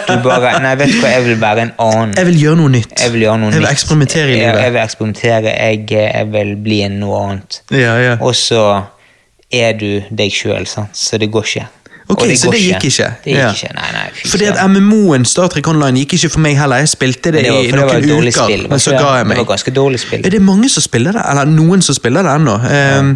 Du 0.08 0.16
bare 0.24 0.56
Nei, 0.64 0.72
vet 0.80 0.93
du 0.93 1.01
hva, 1.01 1.11
jeg 1.14 1.25
vil 1.27 1.41
være 1.41 1.66
en 1.67 1.74
annen. 1.83 2.16
Jeg 2.17 2.30
vil 2.30 2.40
gjøre 2.41 2.59
noe 2.61 2.72
nytt. 2.74 2.95
Jeg 2.98 3.14
vil 3.14 3.27
noe 3.27 3.51
Jeg 3.51 3.61
vil 3.61 3.69
eksperimentere 3.69 4.32
i 4.32 4.40
Jeg, 4.40 4.56
jeg 4.64 4.74
vil 4.74 4.82
eksperimentere, 4.82 5.51
jeg, 5.51 5.83
jeg 5.91 6.32
vil 6.33 6.56
bli 6.64 6.80
en 6.88 6.98
noe 7.03 7.22
annet. 7.25 7.59
Ja, 7.75 7.93
ja. 8.01 8.16
Og 8.24 8.33
så 8.38 8.64
er 9.51 9.75
du 9.77 10.01
deg 10.09 10.33
sjøl, 10.33 10.66
så 10.66 11.19
det 11.22 11.30
går 11.33 11.50
ikke. 11.51 11.67
Ok, 12.11 12.23
det 12.27 12.38
så 12.40 12.51
det 12.53 12.61
gikk 12.61 12.88
ikke? 12.90 13.09
Det 13.23 13.33
gikk 13.33 13.40
Ja. 13.40 13.51
ikke, 13.56 13.73
nei, 13.77 13.90
nei. 13.95 14.06
fy 14.17 14.31
Fordi 14.33 14.48
at. 14.51 14.59
MMO-en 14.69 15.25
Star 15.25 15.48
Trek 15.53 15.67
Online 15.72 16.03
gikk 16.03 16.17
ikke 16.17 16.31
for 16.35 16.43
meg 16.45 16.57
heller. 16.59 16.81
Jeg 16.83 16.91
spilte 16.91 17.31
det, 17.31 17.45
det 17.45 17.53
var, 17.53 17.61
i 17.64 17.72
noen 17.72 18.25
det 18.27 18.33
uker, 18.33 18.43
spill. 18.45 18.65
men 18.69 18.83
så 18.83 18.95
ga 18.98 19.14
jeg 19.19 19.30
meg. 19.30 19.38
Det 19.38 19.45
var 19.45 19.51
ganske 19.53 19.73
dårlig 19.77 20.01
spill. 20.03 20.25
Er 20.25 20.35
det 20.35 20.41
mange 20.41 20.69
som 20.69 20.85
spiller 20.85 21.17
det? 21.17 21.23
Eller 21.31 21.45
noen 21.49 21.85
som 21.85 21.98
spiller 21.98 22.27
det 22.27 22.35
ennå? 22.35 22.57
Ja. 22.67 22.99
Um, 22.99 23.15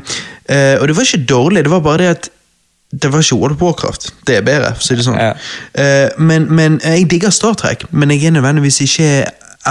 uh, 0.49 0.75
og 0.79 0.87
det 0.87 0.97
var 0.97 1.09
ikke 1.09 1.25
dårlig, 1.25 1.65
det 1.67 1.71
var 1.75 1.83
bare 1.85 1.97
det 2.03 2.09
at 2.15 2.29
det 3.01 3.11
var 3.11 3.19
ikke 3.19 3.35
World 3.35 3.55
of 3.55 3.61
Warcraft. 3.61 4.13
Det 4.27 4.37
er 4.37 4.41
bedre, 4.45 4.71
for 4.75 4.85
å 4.85 4.87
si 4.87 4.95
det 4.95 5.05
sånn. 5.07 5.19
Ja. 5.19 5.33
Uh, 5.75 6.21
men, 6.21 6.47
men 6.55 6.79
jeg 6.83 7.09
digger 7.11 7.33
Star 7.33 7.57
Trek, 7.59 7.83
men 7.91 8.13
jeg 8.13 8.29
er 8.29 8.37
nødvendigvis 8.37 8.81
ikke 8.85 9.09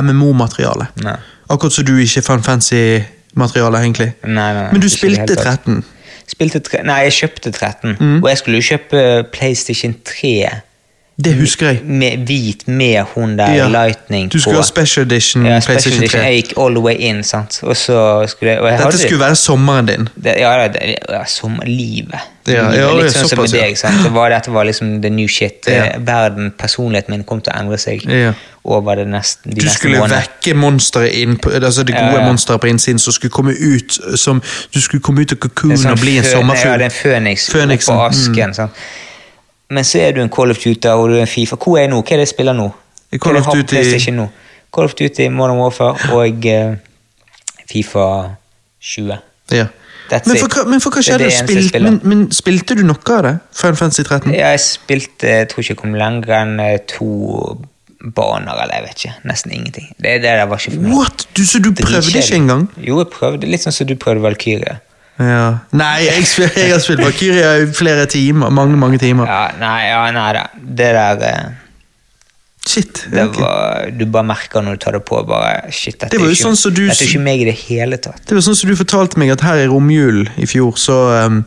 MMO-materiale. 0.03 0.91
Akkurat 1.51 1.73
som 1.73 1.87
du 1.87 1.97
ikke 2.03 2.23
fan 2.27 2.43
fancy-materiale, 2.43 3.81
egentlig. 3.85 4.11
Nei, 4.27 4.51
nei, 4.57 4.69
men 4.73 4.83
du 4.83 4.89
spilte 4.93 5.37
13. 5.37 5.83
Spilte 6.31 6.61
tre, 6.65 6.81
nei, 6.87 7.03
jeg 7.09 7.17
kjøpte 7.19 7.53
13. 7.53 7.97
Mm. 7.99 8.21
Og 8.23 8.29
jeg 8.31 8.41
skulle 8.41 8.61
jo 8.61 8.69
kjøpe 8.71 9.01
PlayStation 9.35 9.97
3 10.09 10.33
Det 11.17 11.35
husker 11.39 11.67
jeg. 11.67 11.81
med 11.85 12.27
hvit 12.27 12.65
med 12.69 13.05
hun 13.15 13.37
der 13.39 13.53
Ja. 13.55 13.69
Lightning 13.69 14.33
Du 14.33 14.41
skulle 14.41 14.55
på. 14.57 14.63
ha 14.63 14.67
Special 14.67 15.07
Edition 15.07 15.47
ja, 15.47 15.61
special 15.61 15.75
PlayStation 15.75 15.99
3. 15.99 16.05
edition. 16.05 16.23
Jeg 16.25 16.35
gikk 16.43 16.53
all 16.59 16.75
the 16.75 16.81
way 16.83 16.95
in, 16.99 17.23
sant. 17.23 17.61
Og 17.63 17.77
så 17.77 18.27
skulle 18.27 18.51
jeg, 18.53 18.61
og 18.61 18.67
jeg 18.67 18.73
Dette 18.79 18.85
hadde- 18.85 18.99
skulle 18.99 19.21
være 19.21 19.37
sommeren 19.37 19.87
din. 19.87 20.09
det, 20.25 20.35
ja, 20.39 20.69
det, 20.69 20.95
ja, 21.09 21.25
sommerlivet. 21.27 22.19
Ja, 22.49 22.71
ja, 22.73 22.91
Litt 23.03 23.13
sånn 23.15 23.29
som 23.29 23.39
med 23.41 23.49
deg. 23.53 23.77
sant? 23.79 24.03
Det 24.05 24.13
var, 24.13 24.29
dette 24.29 24.51
var 24.53 24.65
liksom 24.65 25.03
the 25.03 25.09
new 25.11 25.29
shit. 25.29 25.69
Eh, 25.69 25.95
Verden, 25.99 26.51
personligheten 26.59 27.11
min 27.11 27.25
kom 27.25 27.41
til 27.41 27.53
å 27.55 27.61
endre 27.61 27.79
seg 27.79 28.03
over 28.65 28.95
det 28.97 29.07
neste, 29.09 29.39
de 29.55 29.61
Du 29.61 29.69
skulle 29.69 30.01
vekke 30.01 30.55
monsteret 30.55 31.13
inn 31.15 31.39
altså 31.63 31.85
det 31.85 31.95
gode 31.95 32.25
monsteret 32.27 32.61
på 32.61 32.67
innsiden 32.67 32.99
som 32.99 33.13
skulle 33.13 33.31
komme 33.31 33.53
ut 33.53 33.99
som 34.19 34.43
Du 34.75 34.81
skulle 34.81 35.01
komme 35.01 35.21
ut 35.23 35.33
av 35.33 35.39
cocoon 35.39 35.77
sånn 35.77 35.93
og 35.93 36.01
bli 36.01 36.19
en 36.19 36.25
sommerfugl. 36.25 36.65
Ja, 36.67 36.77
det 36.77 36.85
er 37.05 37.17
en 37.17 37.37
føniks 37.37 37.87
på 37.89 38.01
asken. 38.07 38.55
sant? 38.55 38.73
Men 39.75 39.87
så 39.87 40.01
er 40.05 40.15
du 40.17 40.23
en 40.23 40.31
Call 40.33 40.53
of 40.55 40.61
Duty 40.63 40.91
og 40.93 41.09
du 41.11 41.17
er 41.19 41.25
en 41.25 41.31
Fifa. 41.31 41.59
Hvor 41.61 41.79
er 41.79 41.87
jeg 41.87 41.93
nå? 41.93 42.01
Hva 42.03 42.15
er 42.17 42.23
det 42.23 42.29
jeg 42.29 42.35
spiller 42.35 42.57
nå? 42.59 42.71
I 43.15 43.21
Call 43.23 43.39
of 43.41 43.49
Duty- 43.51 44.11
nå? 44.15 44.29
Call 44.75 44.89
of 44.91 44.95
Duty, 44.99 45.29
Modern 45.31 45.61
Warfare 45.63 46.15
og 46.17 46.47
uh, 46.51 46.77
Fifa 47.71 48.07
20. 48.83 49.19
Ja. 49.55 49.67
Men 50.11 50.37
for, 50.37 50.65
men 50.69 50.83
for 50.85 50.93
hva 50.95 51.03
skjedde? 51.03 51.29
Spilt, 51.33 51.77
men, 51.83 52.01
men 52.05 52.25
spilte 52.35 52.77
du 52.77 52.83
noe 52.85 53.01
av 53.17 53.23
det? 53.25 53.33
Final 53.57 53.79
Fantasy 53.79 54.03
13? 54.05 54.35
Ja, 54.37 54.51
Jeg 54.53 54.61
spilte, 54.61 55.31
jeg 55.31 55.49
tror 55.51 55.65
ikke 55.65 55.73
jeg 55.73 55.81
kom 55.81 55.95
lenger 55.97 56.35
enn 56.43 56.59
eh, 56.61 56.77
to 56.91 57.09
baner, 58.05 58.53
eller 58.53 58.75
jeg 58.77 58.85
vet 58.85 58.99
ikke. 59.05 59.15
Nesten 59.31 59.55
ingenting. 59.57 59.87
Det, 59.97 60.19
det 60.21 60.35
der 60.37 60.45
var 60.51 60.61
ikke 60.61 60.75
for 60.77 60.85
meg. 60.85 60.93
What? 60.99 61.25
Du, 61.37 61.41
så 61.49 61.61
du 61.65 61.71
prøvde 61.73 62.13
ikke 62.21 62.37
engang? 62.37 62.67
Jo, 62.85 62.99
jeg 63.01 63.09
prøvde. 63.15 63.49
Litt 63.49 63.65
sånn 63.65 63.75
som 63.75 63.89
du 63.89 63.95
prøvde 63.97 64.27
Valkyrie. 64.27 64.77
Ja. 65.19 65.59
Nei, 65.71 66.07
jeg, 66.09 66.25
jeg 66.57 66.73
har 66.73 66.81
spilt 66.83 67.03
Valkyria 67.05 67.53
i 67.63 67.67
flere 67.71 68.07
timer. 68.11 68.51
Mange, 68.51 68.75
mange 68.81 68.99
timer. 68.99 69.29
Ja, 69.31 69.45
nei, 69.61 69.77
ja, 69.93 70.01
nei 70.15 70.31
da. 70.35 70.47
Det 70.59 70.89
der 70.97 71.23
eh, 71.29 71.53
Shit. 72.67 73.05
det 73.13 73.27
okay. 73.29 73.43
var, 73.45 73.91
Du 73.95 74.07
bare 74.09 74.25
merker 74.27 74.65
når 74.65 74.79
du 74.79 74.83
tar 74.87 74.97
det 74.97 75.03
på. 75.05 75.21
bare, 75.29 75.71
shit, 75.71 75.99
dette 76.01 76.11
Det 76.17 76.21
var 76.23 76.31
er 76.31 76.35
ikke, 76.35 76.47
sånn 76.49 76.57
som 76.57 76.73
du- 76.75 76.87
dette 76.89 77.05
er 77.05 77.11
ikke 77.13 77.21
meg 77.27 77.43
i 77.45 77.45
det 77.51 77.57
hele 77.69 77.99
tatt. 78.01 78.23
Det 78.27 78.35
var 78.39 78.41
sånn 78.47 78.57
som 78.57 78.71
du 78.71 78.77
fortalte 78.81 79.21
meg 79.21 79.31
at 79.35 79.45
her 79.45 79.61
i 79.63 79.69
romjulen 79.71 80.31
i 80.41 80.47
fjor, 80.49 80.73
så, 80.81 80.97
um, 81.27 81.45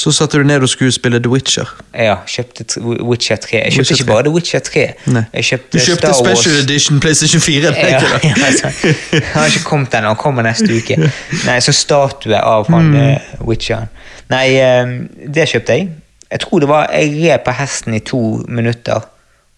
så 0.00 0.12
satte 0.16 0.38
du 0.40 0.46
ned 0.48 0.62
og 0.64 0.70
skulle 0.72 0.92
spille 0.94 1.18
The 1.20 1.28
Witcher. 1.32 1.68
Ja, 1.92 2.14
kjøpte 2.30 2.64
Witcher 3.04 3.36
3. 3.42 3.58
Jeg 3.58 3.72
kjøpte 3.74 3.80
Witcher 3.80 3.94
ikke 3.98 4.06
3. 4.06 4.08
bare 4.12 4.24
The 4.28 4.32
Witcher 4.36 4.62
3. 4.68 4.84
Nei. 5.12 5.22
Jeg 5.34 5.44
kjøpte, 5.50 5.72
Du 5.74 5.84
kjøpte 5.84 6.12
Star 6.14 6.24
Wars. 6.26 6.38
Special 6.40 6.60
Edition 6.64 7.00
PlayStation 7.04 7.40
4. 7.44 7.72
Ja, 7.76 7.88
ja, 8.24 8.34
altså, 8.46 8.70
han 9.12 9.22
har 9.34 9.46
ikke 9.52 9.64
kommet 9.68 9.94
ennå, 9.98 10.14
han 10.14 10.20
kommer 10.22 10.46
neste 10.46 10.70
uke. 10.72 10.96
Nei, 11.44 11.58
Så 11.60 11.72
statue 11.76 12.40
av 12.40 12.68
han 12.72 12.90
Mm. 12.90 12.96
uh, 12.96 13.46
Witcheren. 13.48 13.88
Nei, 14.32 14.46
um, 14.82 14.96
det 15.34 15.48
kjøpte 15.52 15.76
jeg. 15.76 15.88
Jeg 16.30 16.40
tror 16.46 16.60
det 16.62 16.68
var, 16.70 16.86
jeg 16.94 17.10
red 17.24 17.42
på 17.44 17.52
hesten 17.58 17.94
i 17.94 18.00
to 18.06 18.20
minutter. 18.48 19.02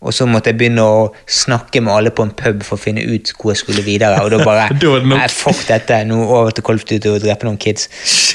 Og 0.03 0.11
så 0.17 0.27
måtte 0.27 0.51
jeg 0.51 0.59
begynne 0.59 0.83
å 0.83 1.03
snakke 1.31 1.79
med 1.85 1.93
alle 1.95 2.11
på 2.11 2.25
en 2.27 2.33
pub 2.35 2.65
for 2.67 2.75
å 2.75 2.83
finne 2.83 3.05
ut 3.07 3.31
hvor 3.39 3.53
jeg 3.53 3.61
skulle 3.61 3.85
videre. 3.87 4.19
Og 4.25 4.33
da 4.33 4.41
bare. 4.43 4.65
Nei, 5.12 5.29
fuck 5.31 5.61
dette, 5.69 6.01
nå 6.09 6.17
over 6.27 6.51
til 6.51 6.65
Duty 6.99 7.12
og 7.12 7.21
drepe 7.23 7.47
noen 7.47 7.61
kids. 7.62 7.87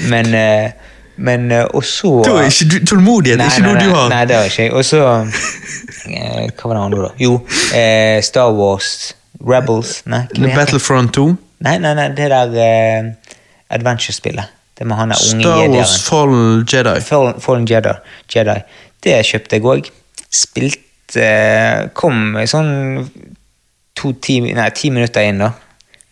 Men, 0.08 0.32
eh, 0.38 0.72
men 1.17 1.51
eh, 1.51 1.65
og 1.73 1.83
så 1.85 2.11
ikke 2.21 2.81
tålmodighet 2.85 3.41
er 3.41 3.51
ikke 3.51 3.65
noe 3.65 3.79
du 3.81 3.93
har. 3.93 4.09
Nei, 4.13 4.23
det 4.29 4.37
har 4.37 4.49
ikke 4.49 4.67
jeg. 4.67 4.73
Og 4.77 4.85
så 4.85 5.01
eh, 5.03 6.43
Hva 6.53 6.69
var 6.69 6.75
det 6.77 6.81
andre, 6.83 7.07
da? 7.07 7.09
Jo, 7.21 7.39
eh, 7.77 8.17
Star 8.25 8.53
Wars 8.57 8.91
Rebels. 9.41 10.01
Nei, 10.05 10.23
The? 10.33 10.51
Battlefront 10.55 11.13
2. 11.17 11.27
nei, 11.65 11.77
nei, 11.81 11.93
nei 11.97 12.07
det 12.17 12.29
der 12.33 12.57
eh, 12.63 13.11
adventure-spillet. 13.73 14.53
Det 14.77 14.85
med 14.85 14.99
han 14.99 15.13
der 15.13 15.23
unge 15.33 15.45
Star 15.45 15.69
Wars. 15.73 15.95
Fallen 16.05 16.67
Jedi. 16.73 16.99
Fallen, 17.01 17.41
Fallen 17.41 17.65
Jedi. 17.69 17.95
Jedi. 18.35 18.59
Det 19.03 19.17
kjøpte 19.25 19.57
jeg 19.57 19.65
òg. 19.73 19.89
Spilte 20.33 20.83
Kom 21.95 22.35
sånn 22.51 22.69
to, 23.97 24.11
ti, 24.21 24.41
nei, 24.43 24.67
ti 24.75 24.91
minutter 24.93 25.25
inn, 25.25 25.41
da. 25.41 25.53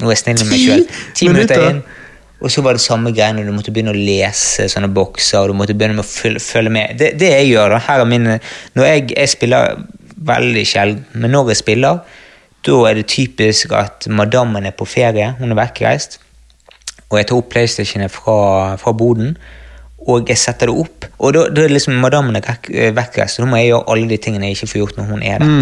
Nå 0.01 0.09
er 0.09 0.15
jeg 0.15 0.21
snill 0.23 0.39
med 0.41 0.51
meg 0.51 0.63
sjøl. 0.63 0.83
Ti 1.15 1.29
minutter 1.29 1.61
minutter? 1.61 1.69
inn. 1.75 2.04
Og 2.43 2.51
så 2.51 2.61
var 2.61 2.75
det 2.75 2.83
samme 2.83 3.13
greiene. 3.15 3.45
Du 3.47 3.53
måtte 3.55 3.71
begynne 3.73 3.93
å 3.93 3.97
lese 3.97 4.67
sånne 4.71 4.91
bokser. 4.93 5.39
og 5.39 5.53
du 5.53 5.57
måtte 5.57 5.73
begynne 5.73 5.95
med 5.95 6.05
å 6.05 6.39
følge, 6.39 6.69
med. 6.69 6.97
Det, 6.99 7.13
det 7.19 7.31
jeg 7.31 7.49
gjør 7.53 7.75
da, 7.75 7.81
her 7.87 8.03
er 8.03 8.09
mine, 8.09 8.39
når 8.75 8.89
jeg, 8.89 9.07
jeg 9.15 9.31
spiller 9.31 9.81
veldig 10.25 10.65
sjelden, 10.67 11.03
men 11.13 11.31
når 11.31 11.53
jeg 11.53 11.61
spiller, 11.63 11.99
da 12.65 12.77
er 12.89 12.97
det 12.97 13.07
typisk 13.11 13.73
at 13.77 14.07
madammen 14.09 14.65
er 14.65 14.75
på 14.75 14.87
ferie. 14.89 15.33
Hun 15.39 15.53
er 15.53 15.59
vekkreist. 15.59 16.19
Og 17.09 17.19
jeg 17.19 17.29
tar 17.29 17.37
opp 17.37 17.51
PlayStationen 17.53 18.09
fra, 18.09 18.39
fra 18.81 18.91
boden, 18.97 19.35
og 20.05 20.29
jeg 20.29 20.37
setter 20.37 20.69
det 20.69 20.75
opp. 20.81 21.05
Og 21.19 21.33
da, 21.33 21.45
da 21.53 21.63
er 21.63 21.73
liksom 21.73 21.97
madammen 22.01 22.35
er 22.37 22.47
eh, 22.73 22.91
vekkreist, 22.97 23.39
og 23.39 23.45
da 23.45 23.49
må 23.51 23.61
jeg 23.61 23.71
gjøre 23.71 23.93
alle 23.93 24.09
de 24.09 24.17
tingene 24.21 24.49
jeg 24.49 24.57
ikke 24.57 24.71
får 24.71 24.81
gjort 24.81 24.99
når 24.99 25.09
hun 25.11 25.23
er 25.25 25.41
der. 25.41 25.53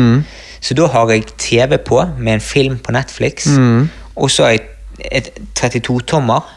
Så 0.64 0.76
da 0.80 0.88
har 0.88 1.11
jeg 1.11 1.27
TV 1.38 1.77
på 1.77 2.00
med 2.18 2.34
en 2.38 2.43
film 2.43 2.77
på 2.80 2.95
Netflix, 2.95 3.48
og 4.16 4.32
så 4.32 4.48
har 4.48 4.56
jeg 4.56 4.64
et 5.11 5.30
32-tommer 5.60 6.48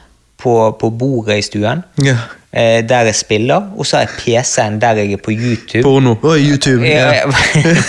på, 0.47 0.57
på 0.81 0.91
bordet 0.95 1.39
i 1.41 1.43
stuen, 1.43 1.83
Ja. 2.05 2.17
eh, 2.53 2.81
der 2.89 3.09
jeg 3.11 3.15
spiller, 3.19 3.67
og 3.77 3.87
så 3.87 3.97
har 3.99 4.07
jeg 4.07 4.15
PC-en 4.45 4.79
der 4.81 5.01
jeg 5.03 5.13
er 5.17 5.23
på 5.25 5.33
YouTube. 5.35 5.83
Porno. 5.83 6.15
Oh, 6.23 6.37
YouTube. 6.39 6.87
Ja, 6.87 7.11
Ja. 7.13 7.23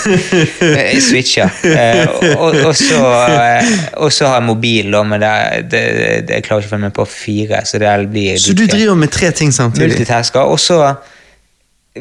jeg 0.62 1.02
switcher. 1.06 1.50
Eh, 1.64 2.08
og, 2.38 2.56
og, 2.66 2.76
så, 2.76 3.02
eh, 3.30 3.70
og 4.02 4.12
så 4.14 4.28
har 4.28 4.40
jeg 4.42 4.48
mobil, 4.48 4.92
da, 4.94 5.04
men 5.04 5.22
det, 5.22 5.32
det, 5.72 5.84
det, 6.28 6.34
jeg 6.40 6.44
klarer 6.48 6.66
ikke 6.66 6.72
å 6.72 6.74
følge 6.74 6.86
med 6.88 6.96
på 6.98 7.06
fire. 7.12 7.62
Så 7.66 7.80
det 7.82 7.94
blir 8.12 8.40
Så 8.42 8.54
du 8.58 8.66
driver 8.68 8.96
med 8.96 9.14
tre 9.14 9.32
ting 9.32 9.54
samtidig? 9.54 9.88
multitasker. 9.94 10.40
Og 10.40 10.60
så, 10.60 10.82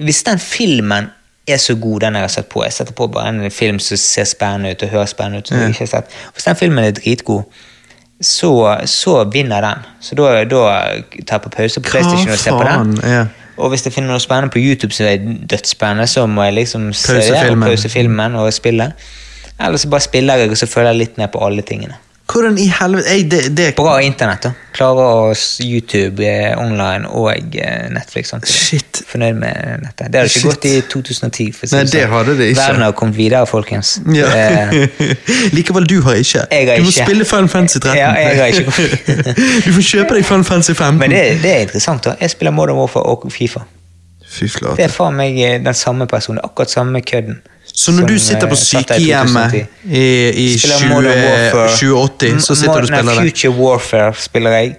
hvis 0.00 0.22
den 0.26 0.38
filmen 0.42 1.12
er 1.48 1.60
så 1.62 1.74
god, 1.78 2.00
den 2.02 2.14
jeg 2.18 2.22
har 2.26 2.28
sett 2.32 2.48
på 2.50 2.64
Jeg 2.64 2.72
setter 2.74 2.92
på 2.98 3.06
bare 3.14 3.28
en 3.30 3.50
film 3.54 3.78
som 3.78 3.96
ser 4.00 4.24
spennende 4.26 4.72
ut 4.74 4.82
og 4.82 4.88
hører 4.96 5.06
spennende 5.12 5.38
ut. 5.44 5.48
som 5.48 5.60
jeg 5.60 5.68
ikke 5.76 5.84
har 5.86 5.92
sett. 5.92 6.16
Hvis 6.34 6.44
den 6.48 6.56
filmen 6.58 6.84
er 6.84 6.90
dritgod, 6.96 7.42
så, 8.20 8.78
så 8.86 9.24
vinner 9.24 9.60
den. 9.60 9.82
Så 10.00 10.14
da, 10.14 10.44
da 10.44 10.62
tar 11.26 11.36
jeg 11.36 11.42
på 11.42 11.52
pause 11.56 11.80
på 11.80 11.90
PlayStation 11.90 12.32
og 12.32 12.38
ser 12.38 12.56
på 12.56 12.64
den. 12.64 13.28
Og 13.56 13.68
hvis 13.72 13.86
jeg 13.86 13.92
finner 13.92 14.12
noe 14.12 14.20
spennende 14.20 14.52
på 14.52 14.60
YouTube 14.60 14.92
som 14.92 15.06
er 15.08 15.20
dødsspennende, 15.50 16.06
så 16.06 16.26
må 16.28 16.44
jeg 16.44 16.58
liksom 16.58 16.90
se 16.92 17.14
Pause 17.14 17.32
ja, 17.32 17.44
filmen. 17.44 17.68
pause 17.68 17.88
filmen 17.88 18.34
og 18.34 18.52
spille. 18.52 18.90
Eller 19.60 19.80
så 19.80 19.88
bare 19.88 20.04
spiller 20.04 20.34
jeg, 20.34 20.50
og 20.50 20.56
så 20.56 20.66
følger 20.66 20.90
jeg 20.90 20.98
litt 20.98 21.18
ned 21.18 21.28
på 21.32 21.40
alle 21.46 21.62
tingene. 21.62 21.96
Hvordan 22.26 22.56
i 22.58 22.64
helvete 22.74 23.12
jeg, 23.12 23.24
det, 23.30 23.40
det, 23.54 23.66
Bra 23.78 24.00
internett, 24.02 24.42
da. 24.48 24.50
Klarer 24.74 25.06
å 25.06 25.34
YouTube 25.62 26.24
eh, 26.26 26.56
online 26.58 27.06
og 27.06 27.54
eh, 27.54 27.84
Netflix 27.94 28.32
samtidig. 28.34 28.56
Shit. 28.66 29.00
Fornøyd 29.06 29.38
med 29.38 29.84
nettet. 29.84 30.10
Det 30.10 30.20
hadde 30.20 30.32
ikke 30.32 30.40
Shit. 30.42 30.48
gått 30.50 30.66
i 30.66 30.72
2010. 30.90 31.52
For 31.54 31.70
Nei, 31.76 31.84
det 31.86 31.92
sånn. 32.02 32.10
hadde 32.16 32.34
det 32.40 32.48
ikke. 32.50 32.58
Verden 32.64 32.82
har 32.82 32.96
kommet 32.98 33.18
videre, 33.20 33.46
folkens. 33.46 33.94
Ja. 34.16 34.32
Eh, 34.34 34.98
Likevel, 35.56 35.86
du 35.88 36.00
har 36.08 36.18
ikke. 36.18 36.42
Jeg 36.50 36.68
har 36.72 36.82
du 36.82 36.88
må 36.88 36.92
ikke. 36.92 37.06
spille 37.06 37.28
Fun 37.30 37.48
Fancy 37.52 37.78
13. 37.78 37.94
Ja, 38.00 38.10
jeg 38.18 38.42
har 38.42 38.46
ikke. 38.58 39.24
du 39.68 39.72
får 39.78 39.88
kjøpe 39.92 40.18
deg 40.18 40.28
Fun 40.28 40.44
Fancy 40.50 40.74
15. 40.74 40.98
men 41.04 41.14
det, 41.14 41.24
det 41.46 41.54
er 41.54 41.66
interessant. 41.68 42.10
da. 42.10 42.18
Jeg 42.20 42.34
spiller 42.34 42.56
Modern 42.58 42.82
Warfare 42.82 43.14
og 43.14 43.30
Fifa. 43.32 43.62
Fy 44.26 44.50
flate. 44.50 44.80
Det 44.82 44.90
er 44.90 44.92
faen 44.92 45.14
meg 45.16 45.38
den 45.62 45.78
samme 45.78 46.10
personen. 46.10 46.42
Akkurat 46.44 46.74
samme 46.74 47.00
kødden. 47.06 47.38
Så 47.76 47.92
når 47.92 47.98
som, 47.98 48.06
du 48.08 48.18
sitter 48.18 48.48
på 48.48 48.56
eh, 48.56 48.60
sykehjemmet 48.62 49.54
i, 49.84 50.04
i 50.32 50.44
Spiller 50.56 50.78
20, 50.80 50.92
Modern 50.94 51.18
Warfare. 51.26 51.72
2080, 51.76 52.38
så 52.40 52.54
sitter 52.56 52.72
du 52.72 52.86
og 52.86 52.88
spiller 52.88 53.10
det? 53.10 53.16
Mm. 53.18 53.26
Future 53.26 53.52
Warfare 53.58 54.14
spiller 54.16 54.54
jeg, 54.56 54.70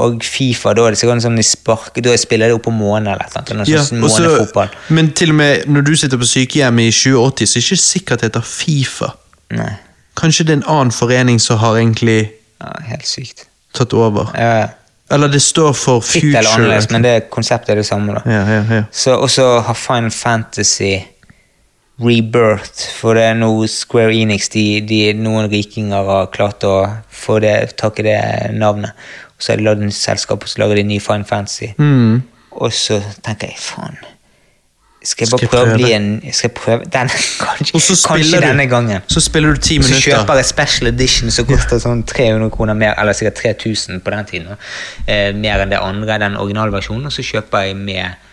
og 0.00 0.22
Fifa. 0.24 0.72
Da 0.78 0.86
er 0.86 0.96
det 0.96 1.00
sånn 1.02 1.20
sånn 1.26 1.36
de 1.36 1.44
sparker 1.44 2.06
Da 2.06 2.14
spiller 2.16 2.48
jeg 2.48 2.56
opp 2.56 2.64
på 2.64 2.72
månen 2.72 3.10
eller 3.12 3.28
noe. 3.58 3.66
Ja, 3.68 3.82
sånn 3.84 4.00
og 4.00 4.14
så- 4.14 4.24
månefotball. 4.24 4.72
men 4.96 5.10
til 5.12 5.34
og 5.34 5.36
med 5.42 5.68
når 5.68 5.84
du 5.90 5.92
sitter 5.96 6.16
på 6.16 6.28
sykehjemmet 6.30 6.88
i 6.88 6.94
2080, 6.96 7.46
så 7.52 7.58
er 7.58 7.60
det 7.60 7.66
ikke 7.68 7.82
sikkert 7.84 8.24
det 8.24 8.30
heter 8.30 8.48
Fifa. 8.48 9.12
Nei, 9.50 9.74
Kanskje 10.16 10.46
det 10.48 10.56
er 10.56 10.60
en 10.62 10.68
annen 10.78 10.90
forening 10.90 11.38
som 11.40 11.58
har 11.58 11.76
egentlig 11.76 12.30
ja, 12.60 12.72
helt 12.88 13.06
sykt. 13.06 13.44
tatt 13.74 13.92
over. 13.92 14.32
Ja, 14.34 14.68
Eller 15.10 15.28
det 15.28 15.42
står 15.42 15.72
for 15.76 16.00
Future. 16.00 16.26
Litt 16.32 16.36
eller 16.40 16.50
annerledes, 16.50 16.90
men 16.90 17.02
det 17.02 17.30
konseptet 17.30 17.68
er 17.68 17.74
det 17.76 17.86
samme. 17.86 18.14
da. 18.14 18.22
Ja, 18.24 18.42
ja, 18.48 18.64
ja. 18.74 18.82
Så 18.92 19.14
også 19.20 19.60
har 19.60 19.74
Final 19.74 20.10
Fantasy 20.10 20.96
Rebirth, 21.98 22.84
for 22.94 23.18
det 23.18 23.24
er 23.26 23.38
nå 23.38 23.50
Square 23.66 24.14
Enix, 24.14 24.46
de, 24.54 24.78
de, 24.86 25.00
noen 25.18 25.48
rikinger 25.50 26.06
har 26.06 26.28
klart 26.34 26.62
å 26.66 26.76
få 27.10 27.40
det, 27.42 27.74
tak 27.80 27.98
i 27.98 28.06
det 28.06 28.18
navnet. 28.54 28.94
Og 29.34 29.42
så 29.42 29.52
har 29.52 29.58
de 29.58 29.66
lagd 29.66 29.82
en 29.82 29.94
selskap, 29.94 30.46
og 30.46 30.50
så 30.50 30.62
lager 30.62 30.78
de 30.78 30.86
ny 30.86 31.00
Fine 31.02 31.26
Fantasy. 31.26 31.72
Mm. 31.78 32.22
Og 32.58 32.70
så 32.74 33.00
tenker 33.22 33.50
jeg, 33.50 33.58
faen 33.62 33.98
Skal 35.02 35.24
jeg 35.24 35.28
Skal 35.28 35.28
bare 35.30 35.42
jeg 35.44 35.50
prøve 35.52 35.74
å 35.74 35.78
bli 35.78 35.90
en 35.94 36.06
Skal 36.24 36.48
jeg 36.48 36.54
prøve 36.56 36.88
den, 36.96 37.10
kanskje, 37.42 37.98
kanskje 38.08 38.40
denne 38.42 38.64
du, 38.66 38.70
gangen. 38.72 39.04
så 39.06 39.22
spiller 39.22 39.54
du 39.54 39.62
ti 39.62 39.76
minutter. 39.78 39.98
Så 39.98 40.14
kjøper 40.14 40.40
jeg 40.40 40.48
special 40.48 40.90
edition 40.90 41.34
som 41.34 41.50
koster 41.50 41.82
sånn 41.82 42.06
300 42.06 42.54
kroner 42.54 42.78
mer, 42.78 42.94
eller 42.98 43.18
sikkert 43.18 43.42
3000 43.42 44.02
på 44.06 44.14
den 44.14 44.30
tiden. 44.30 44.64
Eh, 45.06 45.34
mer 45.34 45.66
enn 45.66 45.74
det 45.74 45.82
andre, 45.82 46.18
den 46.22 46.38
originalversjonen, 46.38 47.10
og 47.10 47.14
så 47.14 47.26
kjøper 47.26 47.68
jeg 47.68 47.78
med 47.82 48.26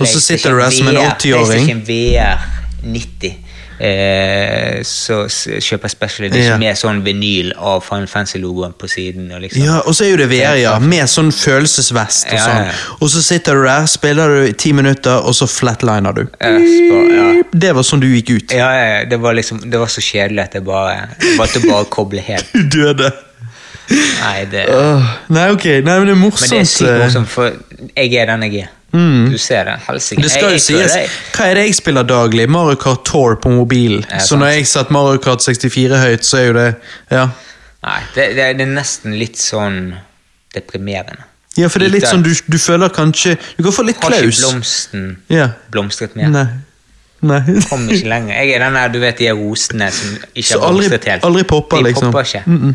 Og 0.00 0.06
så 0.06 0.20
sitter 0.20 0.50
du 0.54 0.60
der 0.60 0.70
som 0.70 0.88
en 0.88 0.96
80-åring. 0.96 1.66
PlayStation 1.66 1.82
VR 1.86 2.38
90. 2.84 3.34
Eh, 3.80 4.82
så 4.86 5.24
kjøper 5.26 5.88
jeg 5.88 5.90
special 5.90 6.26
edition 6.28 6.52
Ja. 6.52 6.58
med 6.62 6.76
sånn 6.78 7.00
vinyl 7.04 7.48
av 7.58 7.80
Final 7.82 8.06
Fantasy-logoen 8.06 8.74
på 8.78 8.86
siden. 8.88 9.32
Og 9.34 9.40
liksom. 9.42 9.64
Ja, 9.64 9.80
og 9.82 9.94
så 9.98 10.04
er 10.06 10.10
jo 10.12 10.16
det 10.22 10.28
VR, 10.30 10.54
ja. 10.60 10.78
Med 10.78 11.10
sånn 11.10 11.32
følelsesvest 11.34 12.28
og 12.30 12.38
Ja, 12.38 12.44
sånn. 12.44 12.64
ja. 12.66 12.72
Og 13.00 13.10
så 13.10 13.22
sitter 13.22 13.54
du 13.58 13.64
der, 13.66 13.86
spiller 13.90 14.28
du 14.28 14.46
i 14.48 14.52
ti 14.52 14.72
minutter, 14.72 15.18
og 15.26 15.34
så 15.34 15.46
flatliner 15.50 16.14
du. 16.14 16.24
Spør- 16.38 17.12
ja. 17.16 17.42
Det 17.52 17.74
var 17.74 17.82
sånn 17.82 18.00
du 18.00 18.06
gikk 18.06 18.30
ut. 18.30 18.52
Ja, 18.52 19.04
det 19.04 19.20
var 19.20 19.34
liksom 19.34 19.60
Det 19.70 19.78
var 19.78 19.86
så 19.86 20.00
kjedelig 20.00 20.42
at 20.42 20.54
jeg 20.54 20.64
bare 20.64 21.08
jeg 21.20 21.38
valgte 21.38 21.58
å 21.64 21.70
bare 21.70 21.84
koble 21.84 22.20
helt. 22.20 22.46
Du 22.70 22.78
døde. 22.78 23.10
Nei, 23.90 24.44
det 24.48 24.68
uh, 24.70 25.02
nei, 25.28 25.50
ok. 25.52 25.64
Nei, 25.84 25.98
men 25.98 26.06
det 26.06 26.14
er 26.14 26.20
morsomt. 26.22 26.50
Men 26.50 26.50
det 26.50 26.60
er 26.60 26.70
sykt 26.70 26.88
eh. 26.88 26.98
morsomt, 27.02 27.28
for 27.28 27.52
jeg 27.96 28.14
er 28.14 28.26
den 28.32 28.42
jeg 28.46 28.62
er. 28.62 28.70
Du 28.94 29.38
ser 29.42 29.64
det. 29.66 29.72
Helsike. 29.88 30.22
Det 30.22 30.30
skal 30.30 30.52
jo 30.54 30.58
sies. 30.62 30.92
Hva 31.34 31.48
er 31.50 31.58
det 31.58 31.64
jeg 31.66 31.74
spiller 31.80 32.06
daglig? 32.06 32.44
Mario 32.54 32.76
Kart 32.78 33.02
Tour 33.08 33.34
på 33.42 33.50
mobil. 33.50 33.96
Ja, 34.06 34.20
så 34.22 34.36
når 34.38 34.52
jeg 34.54 34.68
satt 34.70 34.92
Mario 34.94 35.18
Kart 35.24 35.42
64 35.42 35.98
høyt, 36.04 36.24
så 36.28 36.38
er 36.38 36.44
jo 36.46 36.52
det 36.60 36.66
Ja, 37.10 37.24
Nei, 37.84 37.98
det, 38.14 38.28
det, 38.38 38.44
det 38.60 38.64
er 38.64 38.70
nesten 38.76 39.16
litt 39.18 39.36
sånn 39.36 39.80
deprimerende. 40.54 41.26
ja 41.58 41.68
for 41.68 41.82
det 41.82 41.90
er 41.90 41.92
litt 41.96 42.06
sånn 42.08 42.22
du, 42.24 42.30
du 42.50 42.56
føler 42.58 42.88
kanskje 42.94 43.34
Du 43.58 43.62
kan 43.66 43.74
få 43.76 43.82
litt 43.84 43.98
klaus. 44.00 44.14
Har 44.14 44.30
ikke 44.30 44.40
blomsten 44.46 45.04
Ja. 45.30 45.48
blomstret 45.74 46.14
mer? 46.16 46.30
Nei. 46.32 46.46
Nei. 47.24 47.40
Kom 47.70 47.84
ikke 47.90 48.08
lenger. 48.14 48.34
Jeg 48.38 48.54
er 48.56 48.64
den 48.68 48.74
der, 48.78 48.88
du 48.94 48.98
vet 49.02 49.18
de 49.18 49.30
rosene 49.34 49.90
som 49.92 50.16
ikke 50.34 50.48
Så 50.54 50.60
har 50.62 50.72
blomstret 50.72 51.04
helt. 51.10 51.24
aldri 51.26 51.42
popper, 51.50 51.82
de 51.82 51.90
liksom. 51.90 52.12
popper 52.14 52.30
ikke. 52.30 52.44
Mm 52.46 52.74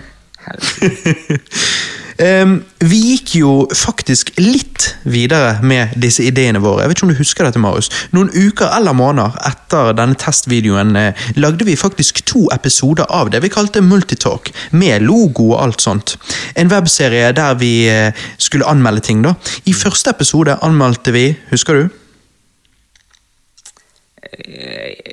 Em, 0.49 0.56
vi 2.19 2.98
gikk 3.14 3.33
jo 3.39 3.51
faktisk 3.72 4.33
litt 4.41 4.89
videre 5.07 5.61
med 5.64 5.93
disse 5.95 6.25
ideene 6.27 6.59
våre. 6.59 6.83
Jeg 6.83 6.91
vet 6.91 6.98
ikke 6.98 7.07
om 7.07 7.14
du 7.14 7.19
husker 7.19 7.48
dette, 7.48 7.61
Marius. 7.64 7.88
Noen 8.11 8.31
uker 8.33 8.73
eller 8.75 8.95
måneder 8.98 9.38
etter 9.48 9.93
denne 9.95 10.19
testvideoen 10.19 10.91
eh, 10.99 11.23
lagde 11.39 11.67
vi 11.67 11.77
faktisk 11.80 12.19
to 12.27 12.49
episoder 12.51 13.07
av 13.07 13.31
det 13.31 13.39
vi 13.45 13.53
kalte 13.53 13.83
Multitalk, 13.85 14.51
med 14.75 15.07
logo 15.07 15.53
og 15.53 15.64
alt 15.64 15.85
sånt. 15.85 16.17
En 16.59 16.72
webserie 16.73 17.31
der 17.38 17.56
vi 17.61 17.73
eh, 17.88 18.11
skulle 18.38 18.67
anmelde 18.67 19.06
ting. 19.07 19.23
da. 19.23 19.38
I 19.64 19.73
første 19.73 20.11
episode 20.11 20.59
anmeldte 20.65 21.15
vi, 21.15 21.25
husker 21.53 21.80
du? 21.80 21.89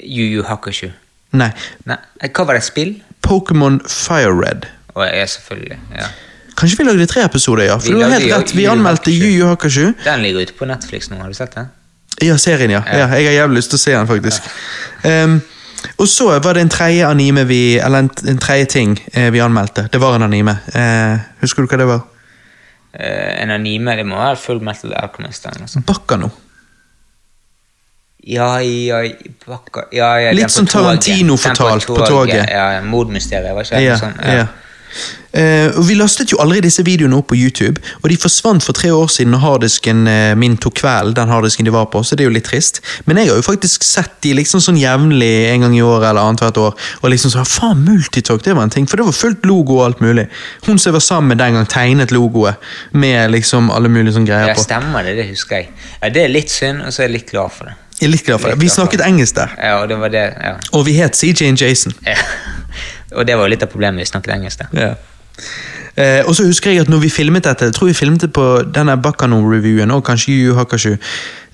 Yu 0.03 0.27
Yu 0.27 0.43
Hakushu. 0.47 0.91
Nei. 1.37 1.53
Nei, 1.87 1.99
hva 2.27 2.47
var 2.47 2.59
det? 2.59 2.67
Spill? 2.67 2.97
Pokémon 3.23 3.79
Fire 3.87 4.35
Red. 4.35 4.67
Å, 4.97 5.05
ja, 5.07 5.27
selvfølgelig. 5.29 5.79
Ja. 5.95 6.11
Kanskje 6.57 6.79
vi 6.81 6.87
lagde 6.89 7.07
tre 7.11 7.25
episoder, 7.27 7.67
ja. 7.69 7.77
For 7.79 7.93
Vi 7.93 7.99
du 7.99 8.05
har 8.05 8.15
helt 8.17 8.33
rett, 8.33 8.55
vi 8.57 8.65
anmeldte 8.71 9.13
Yu 9.13 9.29
Yu 9.35 9.49
Hakushu. 9.51 9.93
Den 10.05 10.23
ligger 10.25 10.47
ute 10.47 10.57
på 10.57 10.69
Netflix 10.69 11.11
nå, 11.11 11.19
har 11.21 11.29
du 11.29 11.37
sett 11.37 11.55
den? 11.55 11.69
Ja, 12.25 12.39
serien, 12.41 12.73
ja. 12.73 12.81
ja. 12.89 13.11
Jeg 13.13 13.29
har 13.29 13.37
jævlig 13.43 13.61
lyst 13.61 13.75
til 13.75 13.81
å 13.81 13.83
se 13.83 13.93
den, 13.93 14.09
faktisk. 14.09 14.49
Ehm, 15.05 15.41
og 16.01 16.09
så 16.09 16.31
var 16.41 16.57
det 16.57 16.65
en 16.65 16.73
tredje 16.73 17.07
anime 17.07 17.45
vi 17.47 17.77
Eller 17.79 18.07
en, 18.07 18.09
en 18.29 18.39
tredje 18.41 18.65
ting 18.73 18.97
eh, 19.13 19.29
vi 19.33 19.43
anmeldte. 19.45 19.87
Det 19.93 20.01
var 20.01 20.17
en 20.17 20.25
anime. 20.25 20.57
Eh, 20.73 21.21
husker 21.45 21.63
du 21.63 21.69
hva 21.69 21.81
det 21.83 21.91
var? 21.93 22.03
Eh, 22.97 23.43
en 23.43 23.53
anime, 23.53 23.97
det 24.01 24.09
må 24.09 24.17
være 24.17 24.41
Full 24.41 24.65
Metal 24.65 24.97
Alchemist. 24.97 25.49
Bakkano. 25.87 26.33
Ja, 28.27 28.57
ja, 28.59 29.05
bakka, 29.47 29.85
ja, 29.95 30.09
ja 30.19 30.33
Litt 30.35 30.51
som 30.51 30.67
Tarantino 30.67 31.37
fortalt 31.39 31.87
på 31.87 32.01
toget. 32.01 32.49
Ja, 32.51 32.81
Mordmysteriet, 32.83 33.53
var 33.55 33.69
ikke 33.69 33.77
det? 33.77 33.85
Ja, 33.85 33.99
Sånn, 34.01 34.17
ja. 34.25 34.47
Og 35.77 35.83
Vi 35.89 35.95
lastet 35.99 36.31
jo 36.33 36.39
aldri 36.41 36.63
disse 36.65 36.81
videoene 36.87 37.19
opp 37.19 37.27
på 37.29 37.37
YouTube, 37.37 37.81
og 38.03 38.07
de 38.09 38.17
forsvant 38.17 38.65
for 38.65 38.73
tre 38.73 38.89
år 38.95 39.11
siden 39.13 39.35
når 39.35 39.43
harddisken 39.43 40.07
eh, 40.09 40.31
min 40.39 40.55
tok 40.57 40.79
kveld, 40.81 41.13
den 41.19 41.29
harddisken 41.29 41.67
de 41.69 41.75
var 41.75 41.91
på, 41.93 42.01
så 42.07 42.17
det 42.17 42.25
er 42.25 42.31
jo 42.31 42.35
litt 42.39 42.47
trist. 42.49 42.81
Men 43.05 43.21
jeg 43.21 43.29
har 43.29 43.37
jo 43.37 43.45
faktisk 43.45 43.85
sett 43.85 44.15
de 44.25 44.33
liksom 44.39 44.63
sånn 44.65 44.79
jevnlig 44.81 45.29
en 45.51 45.67
gang 45.67 45.77
i 45.77 45.83
året 45.85 46.09
eller 46.09 46.23
annethvert 46.31 46.57
år, 46.63 46.73
og 47.03 47.13
liksom 47.13 47.35
sånn 47.35 47.45
faen, 47.51 47.85
Multitalk, 47.85 48.41
det 48.47 48.55
var 48.57 48.65
en 48.65 48.73
ting, 48.73 48.89
for 48.89 48.97
det 49.03 49.05
var 49.11 49.13
fullt 49.19 49.45
logo 49.51 49.77
og 49.83 49.85
alt 49.91 50.01
mulig. 50.01 50.25
Hun 50.65 50.79
som 50.81 50.89
jeg 50.91 50.97
var 50.97 51.05
sammen 51.05 51.35
med 51.35 51.43
den 51.45 51.59
gang, 51.61 51.69
tegnet 51.69 52.15
logoet 52.17 52.57
med 52.97 53.31
liksom 53.37 53.69
alle 53.77 53.93
mulige 53.93 54.17
sånne 54.17 54.31
greier 54.33 54.55
Ja, 54.55 54.57
på. 54.57 54.65
stemmer 54.65 55.05
det, 55.05 55.19
det 55.21 55.29
husker 55.35 55.61
jeg. 55.61 55.69
Ja, 56.01 56.09
Det 56.17 56.25
er 56.25 56.33
litt 56.33 56.51
synd, 56.55 56.81
og 56.87 56.95
så 56.97 57.03
er 57.05 57.11
jeg 57.11 57.19
litt 57.21 57.31
glad 57.35 57.53
for 57.53 57.69
det. 57.69 57.77
Jeg 58.01 58.09
er 58.09 58.13
litt 58.17 58.25
glad 58.27 58.41
for 58.41 58.53
det. 58.55 58.59
Vi 58.65 58.69
snakket 58.73 59.05
engelsk 59.05 59.37
der, 59.37 59.53
Ja, 59.61 59.77
og 59.83 59.89
det 59.93 60.01
var 60.01 60.09
det, 60.17 60.25
ja. 60.41 60.57
og 60.73 60.87
vi 60.89 60.97
het 60.97 61.13
CJ 61.17 61.53
og 61.53 61.61
Jason. 61.61 61.93
ja. 62.07 62.17
Og 63.15 63.27
det 63.27 63.37
var 63.37 63.47
jo 63.47 63.53
litt 63.53 63.63
av 63.63 63.71
problemet, 63.71 64.03
vi 64.03 64.11
snakket 64.11 64.35
engelsk 64.35 64.65
da. 64.65 64.69
Ja. 64.75 64.95
Eh, 65.97 66.21
og 66.27 66.35
så 66.37 66.45
husker 66.45 66.71
jeg 66.71 66.85
at 66.85 66.91
når 66.93 66.99
vi 67.07 67.09
filmet 67.13 67.45
dette, 67.45 67.71
jeg 67.71 67.75
tror 67.75 67.89
vi 67.89 67.97
filmet 67.97 68.21
det 68.21 68.33
på 68.37 68.45
denne 68.75 68.99
Bakkano-reviewen, 69.01 69.91
og 69.95 70.05
kanskje 70.05 70.35
Yu 70.35 70.55
Hakashu. 70.59 70.97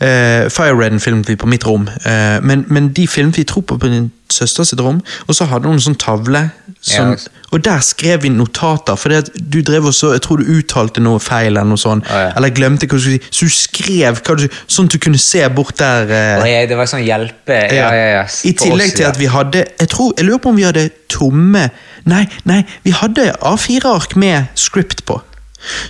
Eh, 0.03 0.49
Fire 0.51 0.75
Redden 0.75 1.01
filmet 1.01 1.29
vi 1.31 1.37
på 1.39 1.47
mitt 1.47 1.67
rom, 1.67 1.87
eh, 2.07 2.41
men, 2.43 2.65
men 2.69 2.91
de 2.97 3.07
filmet 3.07 3.39
vi 3.39 3.45
tro 3.47 3.61
på 3.63 3.79
på 3.79 3.87
din 3.93 4.11
søster 4.33 4.65
sitt 4.65 4.81
rom, 4.81 4.99
og 5.29 5.37
så 5.37 5.47
hadde 5.47 5.69
hun 5.69 5.77
en 5.77 5.85
sånn 5.85 5.99
tavle, 6.01 6.49
som, 6.83 7.13
Ja. 7.13 7.43
og 7.53 7.63
der 7.63 7.79
skrev 7.85 8.23
vi 8.25 8.33
notater, 8.33 8.97
for 8.99 9.13
du 9.53 9.61
drev 9.63 9.87
også, 9.93 10.13
jeg 10.17 10.25
tror 10.25 10.41
du 10.41 10.51
uttalte 10.57 11.05
noe 11.05 11.21
feil, 11.23 11.53
eller 11.53 11.69
noe 11.69 11.79
sånt, 11.79 12.09
oh, 12.11 12.19
ja. 12.25 12.33
eller 12.37 12.51
glemte 12.51 12.89
hva 12.89 12.99
du 12.99 13.05
skulle 13.05 13.21
si, 13.21 13.31
så 13.31 13.47
du 13.47 13.55
skrev 13.55 14.19
hva 14.25 14.37
du, 14.41 14.49
sånn 14.67 14.91
at 14.91 14.97
du 14.97 14.99
kunne 14.99 15.23
se 15.23 15.45
bort 15.55 15.79
der. 15.79 16.11
eh, 16.11 16.43
oh, 16.43 16.69
det 16.73 16.81
var 16.81 16.91
sånn 16.91 17.05
hjelpe... 17.07 17.61
Ja, 17.71 17.93
ja, 17.95 18.09
ja. 18.17 18.27
i 18.49 18.57
tillegg 18.59 18.97
til 18.97 19.07
at 19.07 19.21
vi 19.21 19.31
hadde 19.31 19.67
Jeg 19.79 19.89
tror, 19.93 20.15
jeg 20.17 20.27
lurer 20.27 20.43
på 20.43 20.51
om 20.51 20.57
vi 20.59 20.67
hadde 20.67 20.89
tomme 21.13 21.69
Nei, 22.05 22.25
nei, 22.49 22.63
vi 22.83 22.95
hadde 22.97 23.33
A4-ark 23.41 24.17
med 24.17 24.51
script 24.59 25.05
på. 25.07 25.21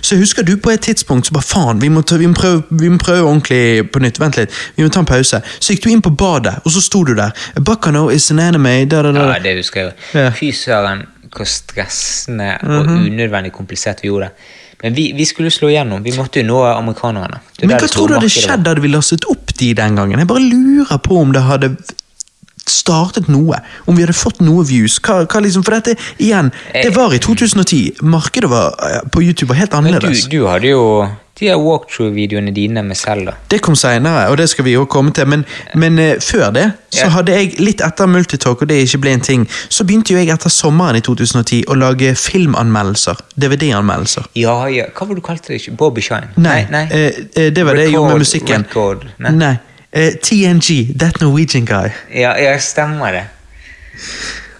Så 0.01 0.15
husker 0.15 0.43
du 0.45 0.57
på 0.57 0.69
et 0.69 0.81
tidspunkt 0.85 1.27
så 1.27 1.33
bare 1.33 1.47
faen, 1.47 1.81
vi 1.81 1.89
må, 1.89 2.03
ta, 2.05 2.17
vi, 2.21 2.27
må 2.29 2.37
prøve, 2.37 2.61
vi 2.69 2.89
må 2.93 2.99
prøve 3.01 3.25
ordentlig 3.25 3.89
på 3.91 4.01
nytt. 4.03 4.19
Vent 4.21 4.37
litt, 4.37 4.53
vi 4.77 4.85
må 4.85 4.93
ta 4.93 5.01
en 5.01 5.09
pause. 5.09 5.41
Så 5.59 5.73
gikk 5.73 5.85
du 5.85 5.89
inn 5.93 6.03
på 6.05 6.13
badet, 6.17 6.59
og 6.63 6.75
så 6.75 6.83
sto 6.83 7.03
du 7.07 7.15
der. 7.17 7.33
Bacano 7.57 8.09
is 8.13 8.29
an 8.31 8.41
anime. 8.43 8.83
Da, 8.85 9.01
da, 9.05 9.13
da. 9.15 9.29
Ja, 9.33 9.39
det 9.43 9.55
husker 9.61 9.87
jeg. 9.87 9.95
Mhm. 10.13 10.35
Fy 10.37 10.51
søren, 10.57 11.07
hvor 11.33 11.49
stressende 11.49 12.51
og 12.61 12.91
unødvendig 12.93 13.53
komplisert 13.55 14.03
vi 14.03 14.11
gjorde 14.11 14.29
det. 14.29 14.51
Men 14.83 14.95
vi, 14.97 15.07
vi 15.15 15.25
skulle 15.25 15.49
slå 15.51 15.69
igjennom. 15.71 16.03
Vi 16.03 16.11
måtte 16.17 16.41
jo 16.41 16.45
nå 16.49 16.59
amerikanerne. 16.67 17.39
Er 17.61 17.69
Men 17.69 17.79
hva 17.79 17.87
tror 17.87 18.11
du 18.11 18.17
hadde 18.17 18.29
skjedd 18.29 18.67
hadde 18.67 18.83
vi 18.83 18.91
lastet 18.91 19.25
opp 19.31 19.53
de 19.55 19.69
den 19.79 19.95
gangen? 19.95 20.19
Jeg 20.19 20.27
bare 20.27 20.43
lurer 20.43 20.99
på 21.01 21.21
om 21.21 21.31
det 21.33 21.43
hadde 21.47 21.69
startet 22.73 23.29
noe. 23.31 23.59
Om 23.87 23.97
vi 23.97 24.05
hadde 24.05 24.17
fått 24.17 24.41
noe 24.43 24.65
views. 24.67 24.99
Hva, 25.03 25.23
hva 25.29 25.43
liksom, 25.43 25.65
for 25.65 25.77
dette, 25.77 25.97
igjen, 26.21 26.51
det 26.73 26.93
var 26.95 27.13
i 27.15 27.21
2010. 27.23 28.03
Markedet 28.05 28.49
var, 28.51 28.73
eh, 28.83 29.03
på 29.11 29.23
YouTube 29.23 29.53
var 29.53 29.61
helt 29.61 29.75
annerledes. 29.77 30.25
Men 30.25 30.31
du, 30.31 30.37
du 30.37 30.47
hadde 30.47 30.73
jo 30.73 30.87
De 31.33 31.47
her 31.49 31.57
walkthrough-videoene 31.57 32.51
dine 32.53 32.83
med 32.85 32.93
Zelda. 32.95 33.33
Det 33.49 33.57
kom 33.65 33.73
seinere, 33.75 34.27
og 34.29 34.37
det 34.37 34.45
skal 34.51 34.67
vi 34.67 34.75
jo 34.75 34.83
komme 34.85 35.09
til. 35.17 35.25
Men, 35.27 35.41
men 35.73 35.97
uh, 35.97 36.11
før 36.21 36.51
det 36.53 36.67
så 36.93 37.07
hadde 37.09 37.33
jeg, 37.33 37.55
litt 37.57 37.81
etter 37.81 38.05
Multitalk, 38.05 38.61
og 38.61 38.69
det 38.69 38.77
ikke 38.85 38.99
ble 39.01 39.15
en 39.17 39.25
ting, 39.25 39.47
så 39.65 39.81
begynte 39.81 40.13
jo 40.13 40.21
jeg 40.21 40.29
etter 40.29 40.53
sommeren 40.53 41.01
i 41.01 41.01
2010 41.01 41.65
å 41.73 41.79
lage 41.81 42.13
filmanmeldelser. 42.21 43.25
DVD-anmeldelser. 43.33 44.29
Ja, 44.37 44.59
ja, 44.69 44.85
hva 44.93 45.09
var 45.09 45.17
det 45.17 45.23
du 45.23 45.25
kalte 45.25 45.55
det? 45.55 45.73
Bobby 45.73 46.05
Shine? 46.05 46.29
Nei, 46.37 46.67
nei. 46.69 46.85
nei. 46.85 47.03
Uh, 47.09 47.21
uh, 47.33 47.49
det 47.49 47.65
var 47.65 47.81
det 47.81 47.89
jeg 47.89 47.97
gjorde 47.97 48.13
med 48.13 48.27
musikken. 48.27 48.69
record, 48.69 49.09
nei. 49.17 49.37
Nei. 49.41 49.55
Eh, 49.93 50.15
TNG, 50.21 50.97
That 50.99 51.21
Norwegian 51.21 51.65
Guy. 51.65 51.89
Ja, 52.13 52.33
ja, 52.41 52.57
stemmer 52.59 53.11
det. 53.13 53.23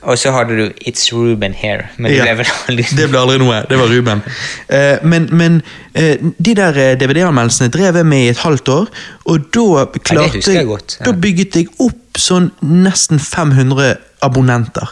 Og 0.03 0.17
så 0.19 0.31
hadde 0.35 0.57
du 0.57 0.63
It's 0.87 1.07
Ruben 1.15 1.53
Here, 1.53 1.87
men 1.97 2.11
det 2.11 2.17
Ja. 2.25 2.33
ble 2.35 2.45
aldri 2.67 2.83
Det 2.97 3.09
ble 3.09 3.19
aldri 3.19 3.37
noe. 3.39 3.61
Det 3.69 3.77
var 3.79 3.87
Ruben. 3.87 4.21
Eh, 4.69 4.97
men 5.03 5.29
men 5.31 5.61
eh, 5.95 6.17
de 6.45 6.53
der 6.55 6.77
eh, 6.77 6.95
DVD-anmeldelsene 6.99 7.71
drev 7.71 7.95
jeg 7.95 8.05
med 8.05 8.25
i 8.25 8.29
et 8.33 8.37
halvt 8.43 8.69
år, 8.69 8.87
og 9.25 9.47
da 9.53 9.85
klarte 10.03 10.35
husker 10.37 10.53
jeg 10.59 10.67
godt, 10.67 10.97
ja. 10.99 11.05
Da 11.05 11.11
bygget 11.11 11.55
jeg 11.55 11.67
opp 11.79 12.19
sånn 12.19 12.51
nesten 12.61 13.19
500 13.19 13.95
abonnenter. 14.21 14.91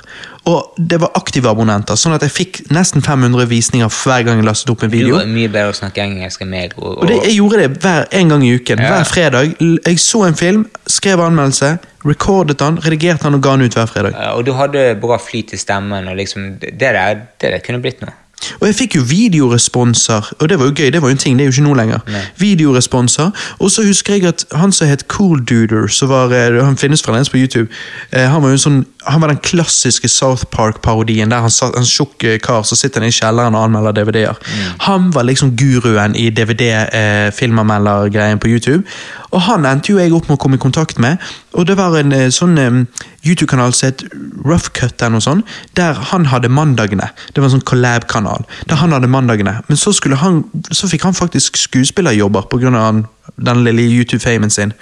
Og 0.49 0.73
det 0.77 0.97
var 1.01 1.11
aktive 1.19 1.51
abonnenter, 1.51 1.93
sånn 1.99 2.15
at 2.15 2.23
jeg 2.25 2.31
fikk 2.33 2.59
nesten 2.73 3.03
500 3.05 3.45
visninger 3.51 3.91
hver 3.93 4.23
gang 4.25 4.39
jeg 4.41 4.47
lastet 4.47 4.71
opp 4.73 4.81
en 4.83 4.89
Du 4.89 4.95
video. 4.97 5.19
var 5.19 5.27
mye 5.29 5.51
bedre 5.53 5.69
å 5.69 5.75
snakke 5.77 6.01
engelsk 6.01 6.41
enn 6.41 6.49
meg. 6.49 6.73
Og, 6.77 6.97
Og 6.97 7.07
det, 7.11 7.19
jeg 7.27 7.35
gjorde 7.37 7.59
det 7.61 7.81
hver 7.83 8.07
en 8.11 8.33
gang 8.33 8.45
i 8.47 8.55
uken. 8.57 8.81
Ja. 8.81 8.95
Hver 8.95 9.03
fredag. 9.11 9.53
Jeg 9.85 9.99
så 10.01 10.23
en 10.25 10.35
film, 10.39 10.65
skrev 10.89 11.21
anmeldelse, 11.21 11.75
recordet 12.05 12.57
den, 12.59 12.79
redigerte 12.81 13.27
den 13.29 13.37
og 13.37 13.43
ga 13.45 13.53
den 13.59 13.69
ut 13.69 13.77
hver 13.77 13.85
fredag. 13.91 14.17
Ja, 14.17 14.31
og 14.33 14.45
du 14.49 14.53
hadde 14.57 14.95
bra 15.03 15.19
flyt 15.21 15.53
i 15.53 15.61
stemmen, 15.61 16.07
og 16.09 16.17
liksom, 16.17 16.55
det 16.57 16.73
der, 16.81 17.21
det 17.37 17.53
der 17.53 17.61
kunne 17.61 17.83
blitt 17.85 18.01
noe. 18.01 18.17
Og 18.57 18.65
jeg 18.65 18.73
fikk 18.73 18.95
jo 18.97 19.01
videoresponser, 19.05 20.31
og 20.39 20.49
det 20.49 20.57
var 20.59 20.65
jo 20.65 20.73
gøy, 20.73 20.87
det 20.89 21.01
var 21.03 21.11
jo 21.11 21.13
en 21.13 21.21
ting, 21.21 21.37
det 21.37 21.43
er 21.45 21.51
jo 21.51 21.53
ikke 21.53 21.65
nå 21.67 21.73
lenger. 21.77 21.99
Nei. 22.09 22.21
Videoresponser, 22.41 23.29
og 23.59 23.69
så 23.69 23.83
husker 23.85 24.13
jeg 24.17 24.25
at 24.31 24.45
han 24.57 24.71
som 24.73 24.89
het 24.89 25.05
Cool 25.13 25.43
Duder, 25.45 25.85
som 25.93 26.09
var, 26.09 26.33
eh, 26.33 26.57
han 26.65 26.77
finnes 26.77 27.03
fremdeles 27.05 27.29
på 27.29 27.37
YouTube, 27.37 27.69
eh, 28.11 28.25
han 28.29 28.41
var 28.41 28.49
jo 28.49 28.57
en 28.57 28.63
sånn, 28.65 28.79
han 29.05 29.21
var 29.21 29.27
den 29.27 29.37
klassiske 29.37 30.09
South 30.09 30.45
Park-parodien, 30.51 31.31
der 31.31 31.41
han 31.41 31.53
satt 31.53 31.75
en 31.77 31.87
tjukk 31.87 32.23
eh, 32.23 32.39
kar 32.39 32.61
som 32.67 32.77
sitter 32.77 33.01
i 33.01 33.13
kjelleren 33.13 33.55
og 33.57 33.63
anmelder 33.65 33.95
DVD-er. 33.97 34.37
Han 34.85 35.09
var 35.15 35.25
liksom 35.25 35.55
guruen 35.57 36.13
i 36.15 36.29
DVD-filmanmeldergreien 36.29 38.39
på 38.39 38.51
YouTube, 38.51 38.83
og 39.31 39.41
han 39.47 39.65
endte 39.65 39.93
jo 39.93 39.97
jeg 39.97 40.13
opp 40.13 40.29
med 40.29 40.37
å 40.37 40.41
komme 40.43 40.59
i 40.59 40.61
kontakt 40.61 40.99
med, 41.01 41.17
og 41.57 41.65
det 41.67 41.77
var 41.79 41.97
en 41.97 42.13
eh, 42.13 42.29
sånn 42.33 42.57
eh, 42.61 42.77
YouTube-kanal 43.25 43.73
som 43.73 43.89
het 43.89 44.05
Rough 44.45 44.69
Cut 44.77 45.01
eller 45.01 45.17
noe 45.17 45.25
sånt, 45.25 45.49
der 45.77 45.97
han 46.11 46.29
hadde 46.29 46.53
mandagene. 46.53 47.09
Det 47.33 47.41
var 47.41 47.49
en 47.49 47.55
sånn 47.57 47.69
collab-kanal, 47.71 48.45
der 48.69 48.83
han 48.83 48.93
hadde 48.93 49.09
mandagene. 49.09 49.57
Men 49.67 49.81
så, 49.81 49.95
han, 50.21 50.43
så 50.69 50.91
fikk 50.91 51.09
han 51.09 51.17
faktisk 51.17 51.57
skuespillerjobber 51.57 52.45
av 52.77 53.03
den 53.41 53.65
lille 53.65 53.81
YouTube-famen 53.81 54.53
sin. 54.53 54.77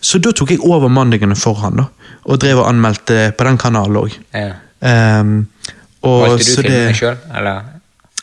Så 0.00 0.18
da 0.18 0.32
tok 0.32 0.52
jeg 0.52 0.60
over 0.60 0.92
mandagene 0.92 1.38
for 1.38 1.56
han, 1.64 1.80
da. 1.80 1.88
Og 2.24 2.40
drev 2.40 2.62
og 2.62 2.68
anmeldte 2.68 3.32
på 3.38 3.46
den 3.48 3.58
kanalen 3.58 3.98
òg. 3.98 4.18
Ja. 4.34 4.52
Um, 4.82 5.46
Valgte 6.02 6.38
du 6.38 6.44
så 6.44 6.62
filmene 6.62 6.88
det 6.88 6.98
sjøl, 6.98 7.16
eller? 7.38 7.62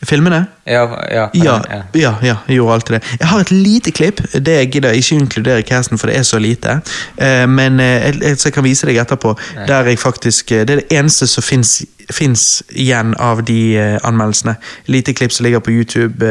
Filmene? 0.04 0.46
Ja, 0.64 0.82
ja, 1.12 1.26
på 1.26 1.36
Ja, 1.44 1.58
den, 1.58 1.82
ja, 2.00 2.14
ja, 2.22 2.36
jeg 2.48 2.56
gjorde 2.56 2.74
alltid 2.74 2.94
det. 2.94 3.02
Jeg 3.20 3.28
har 3.28 3.40
et 3.40 3.50
lite 3.50 3.90
klipp, 3.90 4.20
det 4.32 4.54
jeg 4.54 4.70
gidder 4.72 4.96
ikke 4.96 5.14
inkludere 5.14 5.62
casten, 5.62 5.98
for 5.98 6.08
det 6.08 6.16
er 6.16 6.22
så 6.22 6.38
lite. 6.38 6.80
Eh, 7.20 7.44
men 7.48 7.80
eh, 7.80 8.16
jeg, 8.20 8.52
kan 8.52 8.64
vise 8.64 8.88
deg 8.88 8.96
etterpå. 8.96 9.34
Der 9.68 9.84
jeg 9.92 9.98
faktisk, 9.98 10.52
eh, 10.52 10.64
Det 10.64 10.70
er 10.70 10.80
det 10.80 10.98
eneste 10.98 11.26
som 11.26 11.44
fins 11.44 12.62
igjen 12.70 13.14
av 13.18 13.44
de 13.44 13.76
anmeldelsene. 14.04 14.56
Lite 14.86 15.12
klipp 15.12 15.32
som 15.32 15.44
ligger 15.44 15.60
på 15.60 15.70
YouTube, 15.70 16.24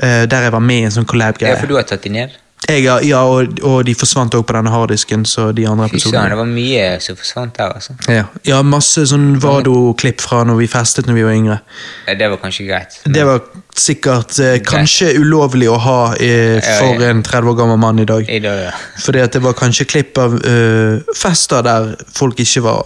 der 0.00 0.42
jeg 0.42 0.52
var 0.52 0.60
med 0.60 0.80
i 0.80 0.84
en 0.84 0.90
sånn 0.90 1.04
collab-greie. 1.04 1.52
Ja, 1.52 1.60
for 1.60 1.66
du 1.66 1.76
har 1.76 1.82
tatt 1.82 2.02
de 2.02 2.08
ned? 2.16 2.32
Jeg, 2.66 2.82
ja, 3.06 3.20
og, 3.22 3.60
og 3.62 3.84
de 3.86 3.92
forsvant 3.94 4.34
òg 4.34 4.42
på 4.48 4.54
denne 4.56 4.70
harddisken, 4.72 5.22
så 5.28 5.50
de 5.54 5.68
andre 5.70 5.86
Fy 5.92 6.00
søren, 6.02 6.32
det 6.32 6.38
var 6.40 6.48
mye 6.50 6.86
som 7.04 7.18
forsvant 7.18 7.54
der, 7.54 7.74
altså. 7.76 7.94
Ja, 8.10 8.24
ja 8.48 8.58
masse 8.66 9.04
sånn 9.06 9.36
Vado-klipp 9.42 10.24
fra 10.24 10.40
når 10.48 10.58
vi 10.64 10.68
festet 10.72 11.06
når 11.06 11.18
vi 11.18 11.24
var 11.28 11.36
yngre. 11.36 11.60
Ja, 12.08 12.16
Det 12.18 12.30
var 12.32 12.40
kanskje 12.42 12.66
greit. 12.66 12.98
Det 13.04 13.26
var 13.28 13.44
sikkert 13.76 14.38
eh, 14.42 14.58
kanskje 14.66 15.12
ulovlig 15.20 15.68
å 15.70 15.78
ha 15.84 16.00
eh, 16.18 16.58
for 16.80 17.06
en 17.06 17.22
30 17.22 17.52
år 17.52 17.58
gammel 17.60 17.78
mann 17.78 18.02
i 18.02 18.08
dag. 18.08 18.26
I 18.26 18.42
dag, 18.42 18.64
ja. 18.66 18.74
Fordi 19.04 19.22
at 19.22 19.36
det 19.36 19.44
var 19.46 19.54
kanskje 19.58 19.86
klipp 19.86 20.18
av 20.18 20.34
eh, 20.40 21.04
fester 21.14 21.62
der 21.66 21.92
folk 22.18 22.40
ikke 22.42 22.64
var 22.66 22.82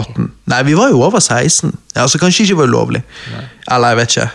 18. 0.00 0.30
Nei, 0.54 0.62
vi 0.70 0.78
var 0.78 0.94
jo 0.94 1.02
over 1.02 1.20
16. 1.20 1.74
Ja, 1.94 2.06
altså 2.06 2.22
Kanskje 2.22 2.46
ikke 2.46 2.62
var 2.62 2.70
ulovlig. 2.70 3.02
Eller 3.68 3.92
jeg 3.92 4.00
vet 4.00 4.16
ikke. 4.16 4.30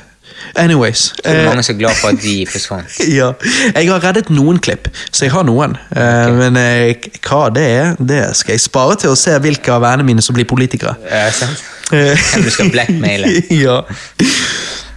Anyways. 0.56 1.14
Det 1.24 1.32
er 1.32 1.40
eh, 1.42 1.46
mange 1.50 1.64
som 1.64 1.76
er 1.76 1.80
glad 1.80 1.96
for 2.00 2.10
at 2.14 2.22
de 2.24 2.36
forsvant. 2.54 3.00
ja. 3.12 3.32
Jeg 3.76 3.90
har 3.92 4.04
reddet 4.04 4.30
noen 4.30 4.60
klipp, 4.60 4.88
så 5.12 5.26
jeg 5.26 5.32
har 5.36 5.44
noen. 5.48 5.78
Okay. 5.92 6.32
Men 6.40 6.58
eh, 6.58 7.10
hva 7.28 7.50
det 7.56 7.66
er, 7.70 7.96
det 8.00 8.22
skal 8.38 8.54
jeg 8.58 8.66
spare 8.66 8.96
til 9.02 9.10
å 9.14 9.16
se 9.20 9.36
hvilke 9.40 9.72
av 9.76 9.82
vennene 9.86 10.04
mine 10.12 10.22
som 10.26 10.36
blir 10.38 10.46
politikere. 10.50 10.96
Ja, 11.10 11.30
sant? 11.32 11.64
Eh, 11.94 12.14
Hvem 12.18 12.44
du 12.48 12.50
skal 12.54 12.72
blackmaile. 12.74 13.30
ja. 13.66 13.82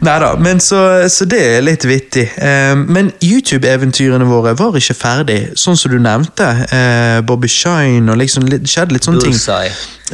Neida, 0.01 0.37
men 0.39 0.61
så, 0.63 0.79
så 1.11 1.27
det 1.27 1.41
er 1.43 1.65
litt 1.67 1.83
vittig. 1.89 2.29
Eh, 2.39 2.75
men 2.79 3.09
YouTube-eventyrene 3.25 4.29
våre 4.31 4.53
var 4.59 4.77
ikke 4.79 4.95
ferdig, 4.95 5.39
sånn 5.59 5.77
som 5.81 5.91
du 5.91 5.99
nevnte. 5.99 6.47
Eh, 6.71 7.19
Bobby 7.27 7.51
Shine 7.51 8.07
og 8.13 8.21
liksom 8.21 8.47
litt, 8.47 8.69
skjedde 8.71 8.95
litt 8.95 9.09
sånne 9.09 9.25
ting. 9.25 9.35
Bullseye. 9.35 9.73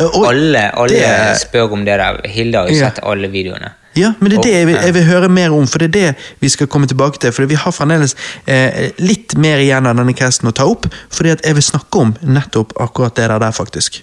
Og 0.09 0.25
Alle, 0.33 0.65
alle 0.73 0.97
det- 0.97 1.36
spør 1.44 1.77
om 1.77 1.85
det 1.86 1.99
der. 2.01 2.17
Hilde 2.33 2.59
har 2.62 2.69
jo 2.73 2.75
Ja. 2.81 2.89
sett 2.89 3.03
alle 3.05 3.28
videoene. 3.31 3.75
Ja, 3.94 4.12
men 4.18 4.31
det 4.31 4.39
er 4.39 4.42
det 4.42 4.55
jeg 4.55 4.66
vil, 4.66 4.78
jeg 4.82 4.94
vil 4.94 5.05
høre 5.06 5.28
mer 5.31 5.52
om, 5.55 5.66
for 5.70 5.78
det 5.78 5.90
er 5.90 5.94
det 5.94 6.40
vi 6.42 6.48
skal 6.50 6.66
komme 6.70 6.89
tilbake 6.90 7.20
til. 7.23 7.32
For 7.34 7.47
vi 7.47 7.58
har 7.58 7.74
fremdeles 7.74 8.16
eh, 8.50 8.90
litt 8.98 9.36
mer 9.39 9.62
igjen 9.62 9.86
av 9.86 9.94
denne 9.98 10.16
casten 10.18 10.50
å 10.50 10.55
ta 10.56 10.66
opp, 10.66 10.89
fordi 11.14 11.34
at 11.34 11.44
jeg 11.47 11.58
vil 11.58 11.66
snakke 11.66 12.02
om 12.02 12.14
nettopp 12.26 12.74
akkurat 12.82 13.14
det 13.14 13.28
der, 13.31 13.39
der 13.39 13.55
faktisk. 13.55 14.02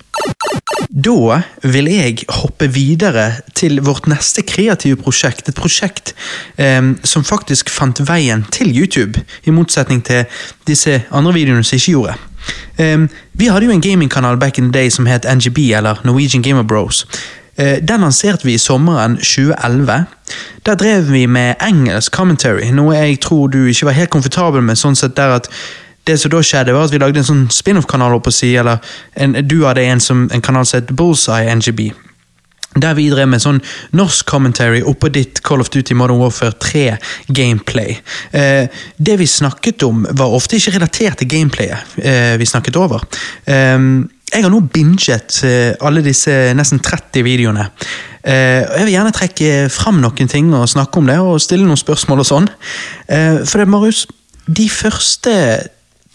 Da 0.91 1.41
vil 1.63 1.87
jeg 1.91 2.23
hoppe 2.41 2.67
videre 2.71 3.41
til 3.55 3.81
vårt 3.83 4.07
neste 4.11 4.45
kreative 4.47 4.99
prosjekt. 4.99 5.51
Et 5.51 5.59
prosjekt 5.59 6.13
eh, 6.55 6.93
som 7.03 7.27
faktisk 7.27 7.71
fant 7.71 7.99
veien 8.07 8.45
til 8.51 8.71
YouTube, 8.71 9.19
i 9.43 9.51
motsetning 9.51 10.03
til 10.07 10.23
disse 10.67 11.01
andre 11.11 11.35
videoene 11.35 11.67
som 11.67 11.79
ikke 11.79 11.97
gjorde. 11.97 12.15
Eh, 12.79 13.05
vi 13.35 13.51
hadde 13.51 13.67
jo 13.67 13.75
en 13.75 13.83
gamingkanal 13.83 14.39
back 14.39 14.57
in 14.57 14.71
the 14.71 14.79
day 14.79 14.89
som 14.89 15.05
het 15.11 15.27
NGB, 15.27 15.73
eller 15.75 15.99
Norwegian 16.07 16.43
Gamer 16.43 16.63
Bros. 16.63 17.05
Eh, 17.61 17.77
Den 17.81 18.01
lanserte 18.01 18.47
vi 18.47 18.53
i 18.53 18.57
sommeren 18.57 19.17
2011. 19.17 20.05
Der 20.65 20.75
drev 20.75 21.11
vi 21.11 21.25
med 21.27 21.55
engelsk 21.61 22.15
commentary, 22.15 22.71
noe 22.73 22.95
jeg 22.95 23.19
tror 23.21 23.47
du 23.51 23.65
ikke 23.69 23.85
var 23.85 23.97
helt 23.97 24.09
komfortabel 24.09 24.61
med. 24.61 24.77
sånn 24.77 24.95
sett 24.95 25.15
der 25.15 25.35
at 25.37 25.49
det 26.07 26.19
som 26.19 26.31
da 26.31 26.41
skjedde 26.41 26.73
var 26.73 26.83
at 26.83 26.91
Vi 26.91 26.97
lagde 26.97 27.19
en 27.19 27.25
sånn 27.25 27.49
spin-off-kanal 27.51 28.13
opp 28.13 28.27
å 28.27 28.31
si, 28.33 28.55
eller 28.55 28.79
en, 29.15 29.33
du 29.47 29.65
hadde 29.65 29.81
en, 29.81 29.99
som, 29.99 30.29
en 30.33 30.41
kanal 30.41 30.65
som 30.65 30.81
het 30.81 30.95
Bullseye 30.95 31.55
NGB. 31.55 31.91
Der 32.81 32.93
vi 32.95 33.09
drev 33.11 33.27
med 33.27 33.41
sånn 33.43 33.59
norsk 33.91 34.25
commentary 34.25 34.81
oppå 34.81 35.09
ditt 35.11 35.41
Call 35.43 35.61
of 35.61 35.69
Duty 35.69 35.93
Modern 35.93 36.21
Warfare 36.21 36.55
3 36.57 36.97
gameplay. 37.27 37.99
Eh, 38.31 38.69
det 38.97 39.17
vi 39.19 39.27
snakket 39.27 39.83
om, 39.83 40.07
var 40.11 40.31
ofte 40.31 40.55
ikke 40.55 40.77
relatert 40.77 41.19
til 41.19 41.27
gameplayet 41.27 41.97
eh, 41.99 42.37
vi 42.39 42.45
snakket 42.45 42.79
over. 42.79 43.03
Eh, 43.45 43.77
jeg 44.31 44.45
har 44.45 44.51
nå 44.53 44.61
binget 44.71 45.41
eh, 45.47 45.73
alle 45.83 46.03
disse 46.05 46.31
nesten 46.55 46.79
30 46.83 47.25
videoene. 47.27 47.67
Eh, 48.23 48.63
jeg 48.63 48.87
vil 48.87 48.93
gjerne 48.93 49.13
trekke 49.15 49.51
fram 49.73 49.99
noen 50.03 50.31
ting 50.31 50.53
og 50.55 50.69
snakke 50.71 51.01
om 51.01 51.09
det, 51.11 51.19
og 51.19 51.41
stille 51.43 51.67
noen 51.67 51.79
spørsmål 51.79 52.23
og 52.23 52.29
sånn. 52.29 52.49
Eh, 53.11 53.41
for 53.43 53.61
det, 53.61 53.67
Marius, 53.71 54.05
de 54.47 54.67
første 54.71 55.35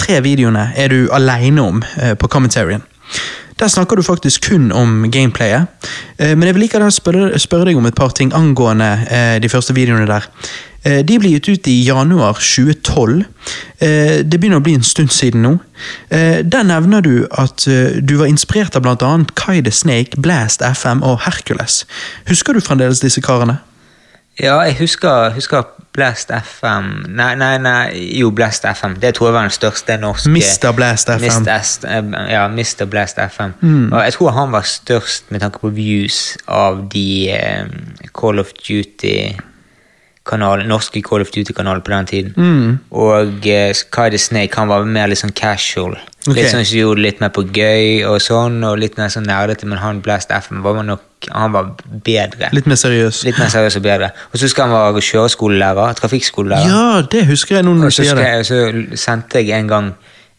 tre 0.01 0.21
videoene 0.25 0.71
er 0.77 0.93
du 0.93 1.07
aleine 1.15 1.63
om 1.63 1.83
på 2.21 2.29
commentaryen. 2.29 2.83
Der 3.59 3.69
snakker 3.69 3.97
du 3.97 4.03
faktisk 4.03 4.49
kun 4.51 4.73
om 4.73 5.11
gameplayet. 5.11 5.67
Eh, 6.19 6.37
Men 6.37 6.43
jeg 6.47 6.55
vil 6.55 6.63
likevel 6.67 6.93
spørre, 6.93 7.39
spørre 7.39 7.65
deg 7.71 7.77
om 7.77 7.87
et 7.89 7.95
par 7.97 8.13
ting 8.13 8.33
angående 8.35 8.89
eh, 9.11 9.39
de 9.41 9.49
første 9.49 9.75
videoene 9.75 10.07
der. 10.07 10.27
Eh, 10.85 11.01
De 11.09 11.17
ble 11.19 11.31
gitt 11.33 11.49
ut 11.49 11.67
i 11.73 11.79
januar 11.87 12.37
2012. 12.37 13.25
Eh, 13.81 14.23
Det 14.29 14.41
begynner 14.41 14.61
å 14.61 14.65
bli 14.67 14.75
en 14.77 14.83
stund 14.85 15.09
siden 15.11 15.43
nå. 15.43 15.55
Der 16.11 16.63
nevner 16.65 17.01
du 17.05 17.27
at 17.31 17.65
du 18.09 18.17
var 18.17 18.27
inspirert 18.27 18.77
av 18.77 18.83
bl.a. 18.83 19.25
Kai 19.37 19.61
the 19.63 19.71
Snake, 19.71 20.17
Blast 20.21 20.63
FM 20.63 21.03
og 21.03 21.21
Hercules. 21.25 21.85
Husker 22.29 22.53
du 22.53 22.61
fremdeles 22.61 23.01
disse 23.01 23.21
karene? 23.21 23.59
Ja, 24.41 24.59
jeg 24.61 24.77
husker, 24.81 25.31
husker 25.33 25.63
Blast 25.97 26.29
FM 26.31 26.91
Nei, 27.17 27.31
nei, 27.41 27.57
nei, 27.63 27.97
jo, 28.19 28.31
Blast 28.37 28.67
FM. 28.69 28.99
Det 29.01 29.15
tror 29.17 29.31
jeg 29.31 29.37
var 29.39 29.49
den 29.49 29.55
største 29.55 29.97
norske 30.01 30.31
Mr. 30.31 30.75
Blast 30.77 31.09
FM. 31.09 31.47
Eh, 31.89 32.33
ja, 32.35 32.45
Mr. 32.53 32.85
Blast 32.91 33.19
FM. 33.19 33.57
Mm. 33.61 33.93
Og 33.93 34.03
jeg 34.05 34.17
tror 34.19 34.35
han 34.37 34.53
var 34.53 34.69
størst 34.69 35.31
med 35.33 35.41
tanke 35.41 35.63
på 35.63 35.73
views 35.73 36.37
av 36.47 36.85
de 36.93 37.33
um, 37.33 37.77
Call 38.13 38.43
of 38.43 38.53
Duty 38.61 39.33
kanal, 40.27 40.67
norske 40.67 41.01
Call 41.07 41.23
of 41.23 41.31
Duty-kanaler 41.31 41.81
på 41.81 41.95
den 41.95 42.07
tiden. 42.07 42.35
Mm. 42.37 42.79
Og 42.91 43.47
uh, 43.47 43.83
Kai 43.93 44.11
the 44.11 44.19
Snake 44.19 44.59
han 44.59 44.69
var 44.69 44.85
mer 44.85 45.09
litt 45.09 45.23
sånn 45.23 45.35
casual. 45.37 45.97
Okay. 46.27 46.43
Litt 46.43 46.53
sånn 46.53 46.67
som 46.67 46.81
gjorde 46.81 47.05
litt 47.05 47.23
mer 47.23 47.33
på 47.33 47.47
gøy 47.47 48.03
og 48.09 48.19
sånn, 48.21 48.59
og 48.67 48.81
litt 48.83 48.99
mer 48.99 49.13
sånn 49.15 49.29
nerdete, 49.31 49.69
men 49.71 49.81
han 49.81 50.03
Blast 50.05 50.35
FM 50.35 50.65
var 50.67 50.83
nok 50.85 51.07
Han 51.33 51.53
var 51.53 51.71
bedre. 52.05 52.49
Litt 52.53 52.67
mer 52.71 52.79
seriøs. 52.81 53.25
Litt 53.27 53.39
mer 53.39 53.49
seriøs 53.53 53.77
og 53.77 53.83
bedre. 53.83 54.11
Og 54.33 54.39
så 54.39 54.49
skal 54.49 54.69
han 54.71 54.95
var 54.95 55.01
kjøreskolelærer. 55.03 55.97
Trafikkskolelærer. 56.01 56.69
Ja, 56.71 57.03
det 57.13 57.25
husker 57.27 57.57
jeg 57.59 57.65
nå 57.67 57.75
når 57.75 57.91
du 57.91 57.97
så, 57.97 58.03
sier 58.05 58.19
det. 58.21 58.27
jeg, 58.27 58.47
så 58.47 59.01
sendte 59.07 59.43
jeg 59.43 59.59
en 59.59 59.69
gang 59.73 59.89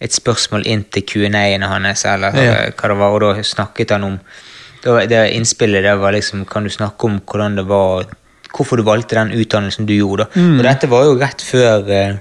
et 0.02 0.14
spørsmål 0.14 0.68
inn 0.70 0.84
til 0.94 1.04
Q&A-ene 1.10 1.66
hans, 1.72 2.06
eller 2.06 2.36
Ja. 2.38 2.54
hva 2.78 2.88
det 2.92 2.98
var, 3.00 3.16
og 3.18 3.22
da 3.22 3.44
snakket 3.44 3.92
han 3.96 4.04
om 4.04 4.20
det, 4.84 5.10
Det 5.10 5.22
innspillet 5.34 5.84
det 5.84 5.96
var 6.00 6.14
liksom 6.14 6.46
Kan 6.46 6.64
du 6.64 6.70
snakke 6.70 7.04
om 7.10 7.20
hvordan 7.26 7.56
det 7.58 7.66
var 7.68 8.06
Hvorfor 8.54 8.78
du 8.78 8.84
valgte 8.84 9.16
den 9.18 9.32
utdannelsen 9.34 9.86
du 9.90 9.94
gjorde? 9.98 10.28
Mm. 10.36 10.60
Og 10.60 10.64
dette 10.64 10.88
var 10.90 11.04
jo 11.06 11.18
rett 11.20 11.42
før 11.42 11.90
eh, 11.90 12.14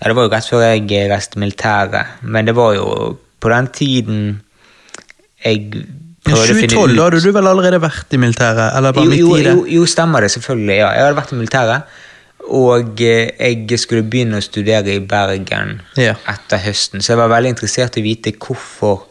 Ja, 0.00 0.06
det 0.06 0.14
var 0.16 0.28
jo 0.28 0.30
rett 0.30 0.46
før 0.48 0.62
jeg 0.62 1.10
reiste 1.10 1.38
militæret, 1.42 2.06
men 2.22 2.46
det 2.46 2.54
var 2.54 2.74
jo 2.74 3.18
på 3.40 3.50
den 3.50 3.66
tiden 3.66 4.40
jeg 5.44 5.84
I 6.28 6.34
prøvde 6.34 6.54
å 6.54 6.58
finne 6.58 6.74
2012 6.74 6.92
ut 6.92 6.98
da 6.98 7.06
hadde 7.08 7.22
du 7.24 7.30
vel 7.36 7.50
allerede 7.50 7.80
vært 7.82 8.14
i 8.14 8.20
militæret? 8.20 8.64
Eller 8.78 8.96
bare 8.96 9.08
jo, 9.08 9.12
midt 9.12 9.40
i 9.40 9.46
det? 9.46 9.54
jo, 9.56 9.66
jo, 9.78 9.88
stemmer 9.90 10.24
det, 10.24 10.30
selvfølgelig. 10.36 10.76
Ja. 10.76 10.90
Jeg 10.94 11.06
hadde 11.06 11.18
vært 11.18 11.34
i 11.34 11.38
militæret, 11.40 11.98
og 12.48 13.04
eh, 13.04 13.44
jeg 13.68 13.80
skulle 13.82 14.06
begynne 14.08 14.40
å 14.40 14.44
studere 14.44 14.94
i 14.94 15.04
Bergen 15.04 15.78
Ja. 16.00 16.16
etter 16.30 16.62
høsten, 16.64 17.04
så 17.04 17.14
jeg 17.14 17.20
var 17.20 17.32
veldig 17.34 17.54
interessert 17.56 17.98
i 17.98 18.04
å 18.04 18.08
vite 18.08 18.34
hvorfor 18.36 19.06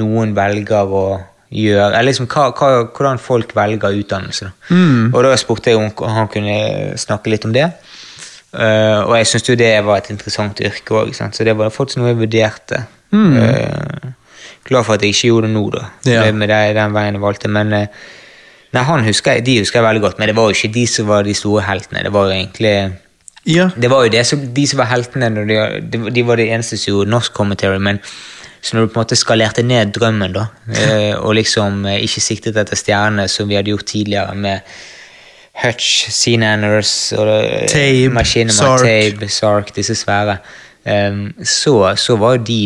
noen 0.00 0.34
velger 0.36 0.94
å 0.94 1.04
gjøre 1.50 1.96
eller 1.96 2.06
liksom 2.06 2.28
hva, 2.30 2.50
hva, 2.54 2.84
Hvordan 2.94 3.18
folk 3.18 3.54
velger 3.56 3.96
utdannelse. 4.02 4.52
Mm. 4.70 5.10
Og 5.10 5.24
da 5.26 5.32
spurte 5.40 5.72
jeg 5.72 5.80
om 5.80 5.90
han 6.14 6.30
kunne 6.30 6.98
snakke 7.00 7.32
litt 7.32 7.46
om 7.48 7.54
det. 7.54 7.66
Uh, 8.50 9.06
og 9.06 9.14
jeg 9.18 9.28
syntes 9.30 9.50
jo 9.50 9.58
det 9.58 9.72
var 9.86 10.00
et 10.00 10.10
interessant 10.10 10.62
yrke 10.62 10.94
òg, 10.98 11.12
så 11.14 11.46
det 11.46 11.54
var 11.58 11.74
faktisk 11.74 12.00
noe 12.00 12.12
jeg 12.12 12.20
vurderte. 12.22 12.84
Eh, 13.10 14.10
glad 14.64 14.86
for 14.86 14.94
at 14.94 15.04
jeg 15.04 15.14
ikke 15.14 15.30
gjorde 15.30 15.48
det 15.48 15.54
nå, 15.54 15.62
da. 15.74 15.84
Ja. 16.06 16.24
Det 16.26 16.34
med 16.34 16.50
det, 16.52 16.62
den 16.78 16.96
veien 16.96 17.16
jeg 17.16 17.22
valgte. 17.22 17.52
Men 17.52 17.72
eh, 17.76 18.00
nei, 18.76 18.82
han 18.86 19.06
husker 19.06 19.38
jeg, 19.38 19.46
de 19.46 19.60
husker 19.60 19.80
jeg 19.80 19.88
veldig 19.88 20.02
godt, 20.04 20.18
men 20.20 20.30
det 20.30 20.36
var 20.38 20.50
jo 20.50 20.58
ikke 20.58 20.74
de 20.74 20.84
som 20.90 21.08
var 21.10 21.26
de 21.26 21.36
store 21.36 21.64
heltene. 21.66 22.04
Det 22.06 22.12
var 22.14 22.28
jo 22.28 22.36
egentlig 22.36 22.74
Ja. 23.48 23.70
det 23.76 23.90
var 23.90 24.04
jo 24.04 24.10
det 24.12 24.26
de 24.56 24.66
som 24.68 24.82
var 24.82 24.90
heltene, 24.90 25.30
de, 25.48 26.10
de, 26.10 26.26
var 26.26 26.36
de 26.36 26.50
eneste 26.50 26.76
som 26.76 26.92
gjorde 26.92 27.10
norsk 27.10 27.32
commentary, 27.32 27.78
men 27.78 27.98
så 28.60 28.76
når 28.76 28.86
du 28.86 28.92
på 28.92 29.00
en 29.00 29.04
måte 29.06 29.16
skalerte 29.16 29.62
ned 29.64 29.94
drømmen, 29.96 30.32
da, 30.36 30.46
eh, 30.84 31.14
og 31.16 31.34
liksom 31.34 31.86
eh, 31.86 32.02
ikke 32.04 32.20
siktet 32.20 32.56
etter 32.60 32.76
stjernene 32.76 33.28
som 33.28 33.48
vi 33.48 33.56
hadde 33.56 33.72
gjort 33.72 33.88
tidligere 33.88 34.34
med 34.36 34.60
Hutch, 35.62 36.10
Seananners 36.12 36.92
Tabe, 37.10 38.12
Machinima, 38.12 38.52
Sark. 38.52 38.84
Tabe, 38.84 39.28
Sark, 39.28 39.72
disse 39.76 39.94
svære, 39.98 40.36
så, 41.44 41.74
så 41.96 42.16
var 42.16 42.36
jo 42.38 42.44
de 42.48 42.60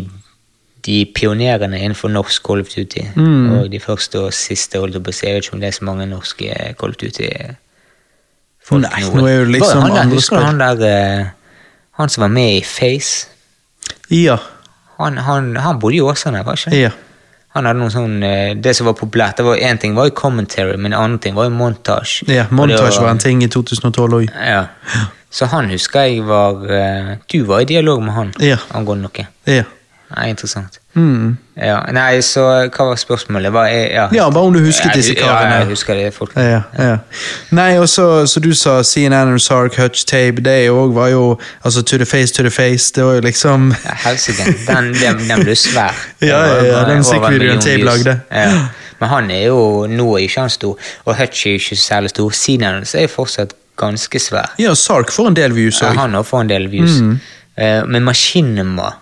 de 0.86 1.04
pionerene 1.16 1.78
innenfor 1.80 2.10
norsk 2.12 2.42
Call 2.44 2.60
of 2.60 2.68
Duty. 2.68 3.06
Mm. 3.16 3.52
Og 3.58 3.70
de 3.72 3.80
første 3.80 4.20
og 4.20 4.32
siste, 4.36 4.78
holdt 4.78 4.98
på 5.04 5.12
å 5.12 5.16
si. 5.16 5.26
Jeg 5.26 5.34
vet 5.38 5.46
ikke 5.46 5.54
om 5.56 5.62
det 5.62 5.68
er 5.70 5.76
så 5.78 5.84
mange 5.88 6.06
norske 6.10 6.50
Call 6.80 6.92
of 6.92 6.98
Duty 7.00 7.28
folk 8.64 8.84
Nei, 8.84 9.00
nå 9.12 9.26
er 9.28 9.38
jo 9.42 9.48
liksom 9.52 9.82
han 9.84 9.96
andre 10.00 10.16
Husker 10.18 10.40
du 10.40 10.44
han 10.46 10.60
der 10.62 10.84
eh, 10.88 11.26
Han 12.00 12.08
som 12.12 12.22
var 12.24 12.30
med 12.32 12.58
i 12.58 12.62
Face? 12.64 13.26
Ja. 14.08 14.38
Han, 14.98 15.18
han, 15.18 15.50
han 15.56 15.80
bodde 15.82 15.98
i 15.98 16.00
Åsane, 16.04 16.40
var 16.46 16.56
ikke? 16.56 16.72
Ja. 16.76 16.90
Han 17.54 17.68
hadde 17.68 17.78
noen 17.82 17.92
sånn 17.92 18.14
eh, 18.26 18.54
Det 18.56 18.72
som 18.76 18.88
var 18.88 18.96
populært, 18.98 19.36
det 19.38 19.44
var 19.46 19.60
én 19.60 19.78
ting 19.80 19.94
var 19.96 20.08
jo 20.08 20.14
commentary, 20.16 20.76
men 20.80 20.92
en 20.92 20.98
annen 21.00 21.20
ting 21.22 21.36
var 21.36 21.48
jo 21.50 21.54
montage. 21.54 22.24
ja. 22.26 22.46
montasje 22.50 22.80
var, 22.80 22.88
Montage 22.88 23.04
var 23.04 23.12
en 23.12 23.22
ting 23.22 23.44
i 23.44 23.50
2012 23.52 24.16
òg. 24.18 24.32
Ja. 24.32 24.64
Så 25.34 25.48
han 25.50 25.68
husker 25.70 26.08
jeg 26.08 26.24
var 26.26 26.64
eh, 26.70 27.14
Du 27.30 27.42
var 27.48 27.62
i 27.64 27.68
dialog 27.68 28.02
med 28.02 28.14
han 28.16 28.32
Ja. 28.40 28.56
angående 28.74 29.08
noe. 29.10 29.26
Ja. 29.50 29.64
Nei, 30.12 30.28
interessant. 30.30 30.78
Mm. 30.94 31.36
Ja, 31.56 31.80
Nei, 31.92 32.20
så 32.22 32.42
hva 32.70 32.84
var 32.90 32.98
spørsmålet? 33.00 33.50
Hva 33.54 33.64
er, 33.72 33.86
ja. 33.94 34.04
Ja, 34.14 34.26
bare 34.30 34.50
om 34.50 34.52
du 34.54 34.60
husket 34.62 34.94
disse 34.94 35.14
karene. 35.16 35.54
Ja, 35.56 35.62
jeg 35.64 35.70
husker 35.72 35.94
det. 35.98 36.12
folk. 36.14 36.36
Ja, 36.36 36.60
ja. 36.78 36.98
Nei, 37.50 37.78
og 37.80 37.88
så, 37.88 38.26
så 38.30 38.40
du 38.40 38.52
sa 38.54 38.76
CNN 38.86 39.32
og 39.34 39.40
Sark, 39.42 39.74
Hutch, 39.80 40.04
Tape, 40.06 40.44
det 40.44 40.68
òg 40.70 40.94
var 40.94 41.08
jo 41.10 41.24
altså 41.64 41.82
to 41.82 41.98
the 41.98 42.06
face, 42.06 42.34
to 42.34 42.42
the 42.46 42.50
face. 42.50 42.92
Det 42.94 43.04
var 43.04 43.14
jo 43.18 43.20
liksom 43.26 43.72
Ja, 43.84 43.96
Helsike. 44.04 44.44
Den, 44.68 44.92
den, 44.94 45.24
den 45.28 45.44
ble 45.44 45.56
svær. 45.58 45.94
Ja, 46.22 46.38
ja, 46.62 46.84
Den 46.88 47.02
musikkvideoen 47.02 47.60
Tape 47.64 47.84
lagde. 47.84 48.18
Ja. 48.30 48.66
Men 49.00 49.08
han 49.10 49.30
er 49.34 49.46
jo 49.48 49.86
Nå 49.90 50.06
er 50.14 50.28
ikke 50.28 50.40
han 50.46 50.50
stor, 50.52 50.78
og 51.04 51.16
Hutch 51.18 51.46
er 51.46 51.58
ikke 51.58 51.76
særlig 51.76 52.10
stor. 52.14 52.30
CNN 52.30 52.84
er 52.94 53.08
fortsatt 53.10 53.56
ganske 53.80 54.20
svær. 54.22 54.52
Ja, 54.62 54.74
Sark 54.78 55.10
får 55.12 55.32
en 55.32 55.36
del 55.36 55.54
views 55.56 55.82
òg. 55.82 55.96
han 55.98 56.14
også 56.14 56.30
får 56.30 56.44
en 56.44 56.52
del 56.52 56.68
views. 56.70 57.00
Mm. 57.02 57.16
Eh, 57.58 57.80
men 57.86 58.04
Machinima 58.06 58.92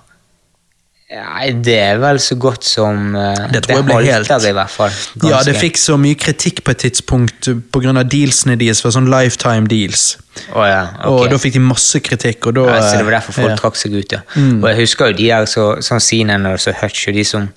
ja, 1.13 1.51
Det 1.53 1.77
er 1.79 1.99
vel 2.01 2.19
så 2.23 2.37
godt 2.41 2.65
som 2.65 3.15
uh, 3.15 3.35
Det 3.53 3.63
tror 3.67 3.81
jeg 3.81 3.85
ble 3.89 3.99
helt- 4.07 4.49
i 4.49 4.53
hvert 4.57 4.73
fall. 4.73 4.95
Ja, 5.29 5.43
det 5.45 5.55
fikk 5.61 5.77
så 5.81 5.99
mye 6.01 6.17
kritikk 6.19 6.63
på 6.65 6.73
et 6.73 6.79
tidspunkt 6.87 7.49
pga. 7.73 7.93
dealsene 8.03 8.57
deres 8.57 8.83
var 8.85 8.95
sånn 8.97 9.11
lifetime 9.13 9.69
deals. 9.69 10.17
Oh, 10.55 10.65
ja, 10.65 10.87
okay. 11.05 11.13
Og 11.13 11.31
da 11.31 11.39
fikk 11.43 11.59
de 11.59 11.61
masse 11.61 12.01
kritikk, 12.01 12.47
og 12.49 12.57
da 12.57 12.65
Ja, 12.71 12.81
så 12.89 12.97
det 12.97 13.05
var 13.05 13.19
derfor 13.19 13.37
folk 13.37 13.53
ja. 13.53 13.57
trakk 13.61 13.77
seg 13.77 13.95
ut, 13.95 14.13
ja. 14.17 14.23
Mm. 14.35 14.63
Og 14.63 14.69
jeg 14.71 14.81
husker 14.81 15.13
jo 15.13 15.19
de 15.21 15.29
der 15.29 15.49
så, 15.51 15.67
sånn 15.85 16.01
Sinan 16.01 16.49
og 16.49 16.59
så 16.63 16.73
Hutch 16.81 17.09
og 17.09 17.15
de 17.21 17.25
som 17.29 17.51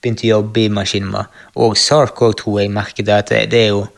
begynte 0.00 0.28
å 0.28 0.36
jobbe 0.38 0.62
i 0.64 0.68
Maskinma, 0.72 1.26
Og 1.56 1.76
Sark 1.76 2.22
òg, 2.22 2.36
tror 2.40 2.60
jeg, 2.62 2.70
merket 2.70 3.06
det 3.06 3.16
at 3.16 3.32
det, 3.34 3.50
det 3.50 3.64
er 3.66 3.72
jo 3.74 3.88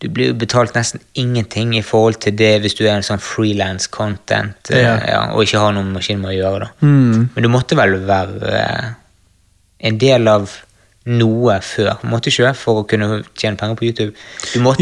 Du 0.00 0.10
blir 0.12 0.28
jo 0.28 0.36
betalt 0.36 0.74
nesten 0.76 1.00
ingenting 1.16 1.72
i 1.78 1.82
forhold 1.82 2.18
til 2.20 2.34
det 2.36 2.60
hvis 2.60 2.74
du 2.76 2.84
er 2.84 2.98
en 2.98 3.06
sånn 3.06 3.22
frilans 3.22 3.88
content 3.88 4.68
eh, 4.70 4.82
Ja. 4.82 4.96
ja, 5.08 5.22
og 5.32 5.46
ikke 5.46 5.62
har 5.62 5.72
noe 5.72 5.84
med 5.88 6.28
å 6.28 6.34
gjøre. 6.36 6.66
da. 6.66 6.86
Mm. 6.86 7.28
Men 7.34 7.46
du 7.46 7.48
måtte 7.48 7.78
vel 7.78 7.96
være 8.04 8.52
eh, 8.60 8.90
en 9.88 9.98
del 9.98 10.28
av 10.28 10.52
noe 11.06 11.60
før, 11.62 12.00
måtte 12.10 12.32
ikke 12.32 12.50
for 12.58 12.80
å 12.80 12.86
kunne 12.90 13.20
tjene 13.38 13.56
penger 13.60 13.78
på 13.78 13.86
YouTube? 13.86 14.12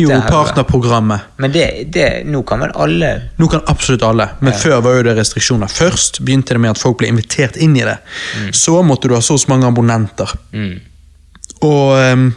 Jo, 0.01 0.09
partnerprogrammet. 0.25 1.27
Men 1.37 1.53
det, 1.53 1.65
det, 1.93 2.07
nå 2.25 2.41
kan 2.49 2.63
vel 2.65 2.73
alle 2.81 3.11
Nå 3.37 3.49
kan 3.53 3.61
absolutt 3.69 4.07
alle, 4.09 4.31
men 4.41 4.57
før 4.57 4.81
var 4.87 4.97
jo 4.97 5.05
det 5.11 5.19
restriksjoner. 5.19 5.69
Først 5.69 6.23
begynte 6.25 6.57
det 6.57 6.63
med 6.65 6.73
at 6.73 6.81
folk 6.81 7.03
ble 7.03 7.11
invitert 7.13 7.59
inn 7.61 7.77
i 7.77 7.85
det. 7.85 7.99
Så 8.57 8.79
måtte 8.87 9.11
du 9.13 9.15
ha 9.19 9.21
så 9.25 9.37
mange 9.53 9.69
abonnenter. 9.69 10.33
mm, 10.57 10.75
Og, 11.61 11.93
ehm, 12.01 12.31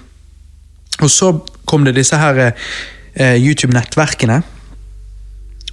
og 0.99 1.09
så 1.13 1.31
kom 1.67 1.85
det 1.87 1.95
disse 1.97 2.17
her 2.19 2.39
eh, 2.47 3.37
YouTube-nettverkene. 3.37 4.41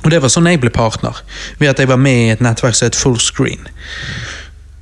Og 0.04 0.10
det 0.12 0.20
var 0.20 0.32
sånn 0.32 0.50
jeg 0.50 0.60
ble 0.60 0.72
partner, 0.74 1.16
ved 1.58 1.72
at 1.72 1.80
jeg 1.80 1.88
var 1.88 2.00
med 2.00 2.26
i 2.26 2.32
et 2.34 2.42
nettverk 2.44 2.76
som 2.76 2.90
het 2.90 2.98
Fullscreen. 2.98 3.68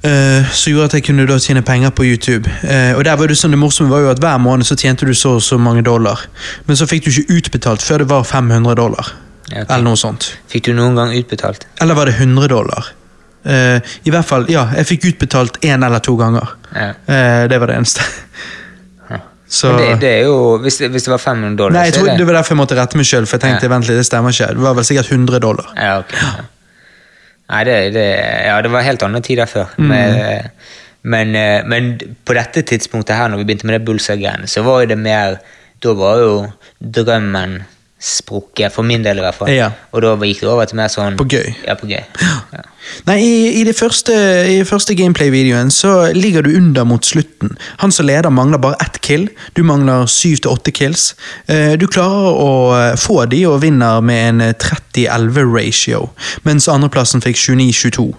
Uh, 0.02 0.42
så 0.50 0.72
gjorde 0.72 0.88
at 0.88 0.94
jeg 0.96 1.04
kunne 1.06 1.28
da 1.28 1.36
tjene 1.38 1.60
penger 1.62 1.92
på 1.94 2.02
YouTube. 2.08 2.50
Uh, 2.66 2.96
og 2.98 3.04
der 3.06 3.14
var 3.14 3.30
Det 3.30 3.36
sånn 3.38 3.54
det 3.54 3.60
morsomme 3.62 3.92
var 3.92 4.00
jo 4.02 4.08
at 4.10 4.18
hver 4.18 4.40
måned 4.42 4.66
så 4.66 4.74
tjente 4.74 5.06
du 5.06 5.12
så 5.14 5.36
og 5.36 5.44
så 5.46 5.60
mange 5.62 5.84
dollar. 5.86 6.24
Men 6.66 6.74
så 6.74 6.88
fikk 6.90 7.06
du 7.06 7.12
ikke 7.12 7.36
utbetalt 7.38 7.84
før 7.86 8.02
det 8.02 8.08
var 8.10 8.26
500 8.26 8.74
dollar. 8.74 9.12
Ja. 9.52 9.62
Eller 9.62 9.86
noe 9.86 10.00
sånt. 10.00 10.32
Fikk 10.50 10.66
du 10.66 10.74
noen 10.74 10.98
gang 10.98 11.14
utbetalt? 11.14 11.68
Eller 11.80 11.94
var 11.94 12.10
det 12.10 12.16
100 12.18 12.50
dollar? 12.50 12.90
Uh, 13.46 13.78
I 14.02 14.10
hvert 14.14 14.26
fall, 14.26 14.46
ja, 14.50 14.68
jeg 14.78 14.90
fikk 14.90 15.06
utbetalt 15.12 15.62
én 15.66 15.86
eller 15.86 16.02
to 16.02 16.16
ganger. 16.18 16.50
Ja. 16.74 16.92
Eh, 17.06 17.44
det 17.50 17.58
var 17.60 17.70
det 17.70 17.78
eneste. 17.78 18.02
Så 19.52 19.68
det, 19.76 19.88
det 20.00 20.10
er 20.16 20.22
jo, 20.30 20.36
hvis 20.64 20.78
det, 20.80 20.88
hvis 20.94 21.04
det 21.04 21.12
var 21.12 21.20
500 21.20 21.56
dollar, 21.60 21.74
Nei, 21.76 21.84
jeg 21.90 21.98
tror 21.98 22.06
det 22.08 22.14
det 22.22 22.26
var 22.30 22.38
derfor 22.38 22.54
jeg 22.54 22.60
måtte 22.62 22.76
rette 22.78 22.96
meg 22.96 23.08
sjøl, 23.08 23.26
for 23.28 23.36
jeg 23.36 23.42
tenkte 23.44 23.68
Ja. 23.68 23.72
vent 23.74 23.88
litt, 23.90 23.98
det 24.00 24.06
stemmer 24.08 24.32
ikke. 24.32 24.46
Det 24.56 24.64
var 24.64 24.78
vel 24.78 24.86
sikkert 24.88 25.10
100 25.12 25.40
dollar. 25.44 25.66
Ja, 25.76 25.98
okay, 26.00 26.22
Ja. 26.22 26.46
Nei, 27.52 27.64
det, 27.68 27.74
det, 27.92 28.06
ja, 28.46 28.54
det 28.64 28.70
var 28.72 28.86
helt 28.86 29.02
andre 29.04 29.20
tider 29.20 29.50
før. 29.50 29.74
Mm. 29.76 29.90
Men, 29.90 30.48
men, 31.12 31.34
eh, 31.36 31.64
men 31.68 31.90
på 32.24 32.36
dette 32.38 32.62
tidspunktet 32.64 33.18
her, 33.18 33.28
når 33.28 33.42
vi 33.42 33.44
begynte 33.50 33.68
med 33.68 33.76
det 33.76 33.84
Bullseye-greiene, 33.90 34.48
så 34.48 34.62
var 34.64 34.86
det 34.88 34.96
mer 34.98 35.36
Da 35.82 35.92
var 35.98 36.20
jo 36.22 36.32
drømmen 36.80 37.58
sprukket, 38.02 38.72
for 38.74 38.82
min 38.86 39.04
del 39.04 39.20
i 39.20 39.22
hvert 39.22 39.36
fall. 39.38 39.50
Ja. 39.54 39.68
Og 39.94 40.02
da 40.02 40.16
gikk 40.18 40.40
det 40.42 40.48
over 40.50 40.66
til 40.66 40.78
mer 40.80 40.90
sånn 40.90 41.16
På 41.20 41.26
gøy. 41.30 41.52
Ja, 41.66 41.76
på 41.78 41.86
gøy. 41.86 42.02
Ja. 42.52 42.62
Nei, 43.06 43.16
i, 43.22 43.34
i 43.60 43.62
det 43.64 43.76
første, 43.78 44.14
i 44.50 44.56
første 44.66 44.96
gameplay-videoen 44.98 45.70
så 45.70 46.10
ligger 46.16 46.42
du 46.42 46.50
under 46.58 46.84
mot 46.88 47.06
slutten. 47.06 47.54
Han 47.78 47.94
som 47.94 48.08
leder 48.10 48.34
mangler 48.34 48.58
bare 48.62 48.80
ett 48.82 48.98
kill. 49.06 49.28
Du 49.54 49.62
mangler 49.66 50.10
syv 50.10 50.42
til 50.42 50.50
åtte 50.50 50.74
kills. 50.74 51.12
Eh, 51.46 51.76
Du 51.78 51.86
klarer 51.86 52.34
å 52.42 52.50
eh, 52.74 52.96
få 52.98 53.22
de 53.30 53.44
og 53.46 53.62
vinner 53.62 54.02
med 54.02 54.28
en 54.32 54.44
eh, 54.48 54.56
30-11-ratio, 54.58 56.08
mens 56.48 56.68
andreplassen 56.68 57.22
fikk 57.22 57.38
29-22. 57.38 58.10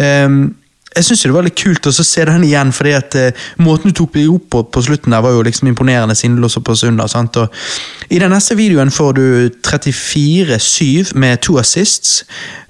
Ehm, 0.00 0.54
jeg 0.96 1.06
syns 1.06 1.22
det 1.22 1.30
var 1.30 1.46
litt 1.46 1.58
kult 1.58 1.86
å 1.86 1.92
se 1.94 2.24
den 2.26 2.42
igjen, 2.42 2.72
fordi 2.74 2.92
at 2.96 3.14
eh, 3.18 3.44
måten 3.62 3.92
du 3.92 3.96
tok 4.00 4.16
det 4.16 4.24
opp 4.30 4.48
på 4.50 4.62
på 4.74 4.82
slutten 4.82 5.14
der 5.14 5.22
var 5.22 5.36
jo 5.36 5.44
liksom 5.46 5.68
imponerende, 5.70 6.16
siden 6.18 6.36
du 6.36 6.42
lå 6.42 6.50
såpass 6.50 6.82
under. 6.88 7.06
sant? 7.06 7.36
Og 7.38 8.10
I 8.10 8.18
den 8.18 8.32
neste 8.34 8.56
videoen 8.58 8.90
får 8.90 9.12
du 9.14 9.26
34-7 9.66 11.14
med 11.14 11.40
to 11.46 11.58
assists, 11.62 12.24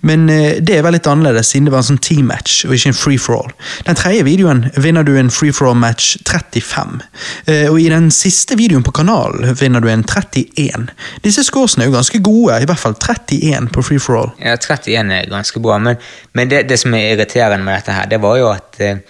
men 0.04 0.28
eh, 0.32 0.60
det 0.60 0.76
er 0.76 0.84
vel 0.84 0.98
litt 0.98 1.08
annerledes, 1.08 1.48
siden 1.52 1.68
det 1.68 1.74
var 1.74 1.80
en 1.80 1.88
sånn 1.92 2.02
team-match 2.04 2.66
og 2.68 2.74
ikke 2.76 2.92
en 2.92 2.98
free-for-all. 2.98 3.54
Den 3.88 3.98
tredje 3.98 4.26
videoen 4.28 4.66
vinner 4.76 5.06
du 5.06 5.14
en 5.16 5.32
free-for-all-match 5.32 6.18
35, 6.28 7.00
eh, 7.46 7.66
og 7.70 7.80
i 7.80 7.88
den 7.92 8.10
siste 8.12 8.58
videoen 8.60 8.84
på 8.84 8.94
kanalen 9.00 9.56
vinner 9.56 9.80
du 9.80 9.88
en 9.92 10.04
31. 10.04 10.90
Disse 11.24 11.46
scoresene 11.48 11.86
er 11.86 11.90
jo 11.90 11.96
ganske 11.96 12.20
gode, 12.24 12.60
i 12.60 12.68
hvert 12.68 12.84
fall 12.84 12.98
31 13.00 13.72
på 13.72 13.86
free-for-all. 13.88 14.34
Ja, 14.44 14.58
31 14.60 15.16
er 15.16 15.32
ganske 15.32 15.64
bra, 15.64 15.80
men, 15.80 15.96
men 16.36 16.52
det, 16.52 16.66
det 16.68 16.80
som 16.84 16.92
er 16.96 17.14
irriterende 17.14 17.64
med 17.64 17.80
dette 17.80 17.96
her, 17.96 18.09
det 18.10 18.20
var 18.22 18.36
jo 18.40 18.50
at 18.52 18.80
eh, 18.80 19.00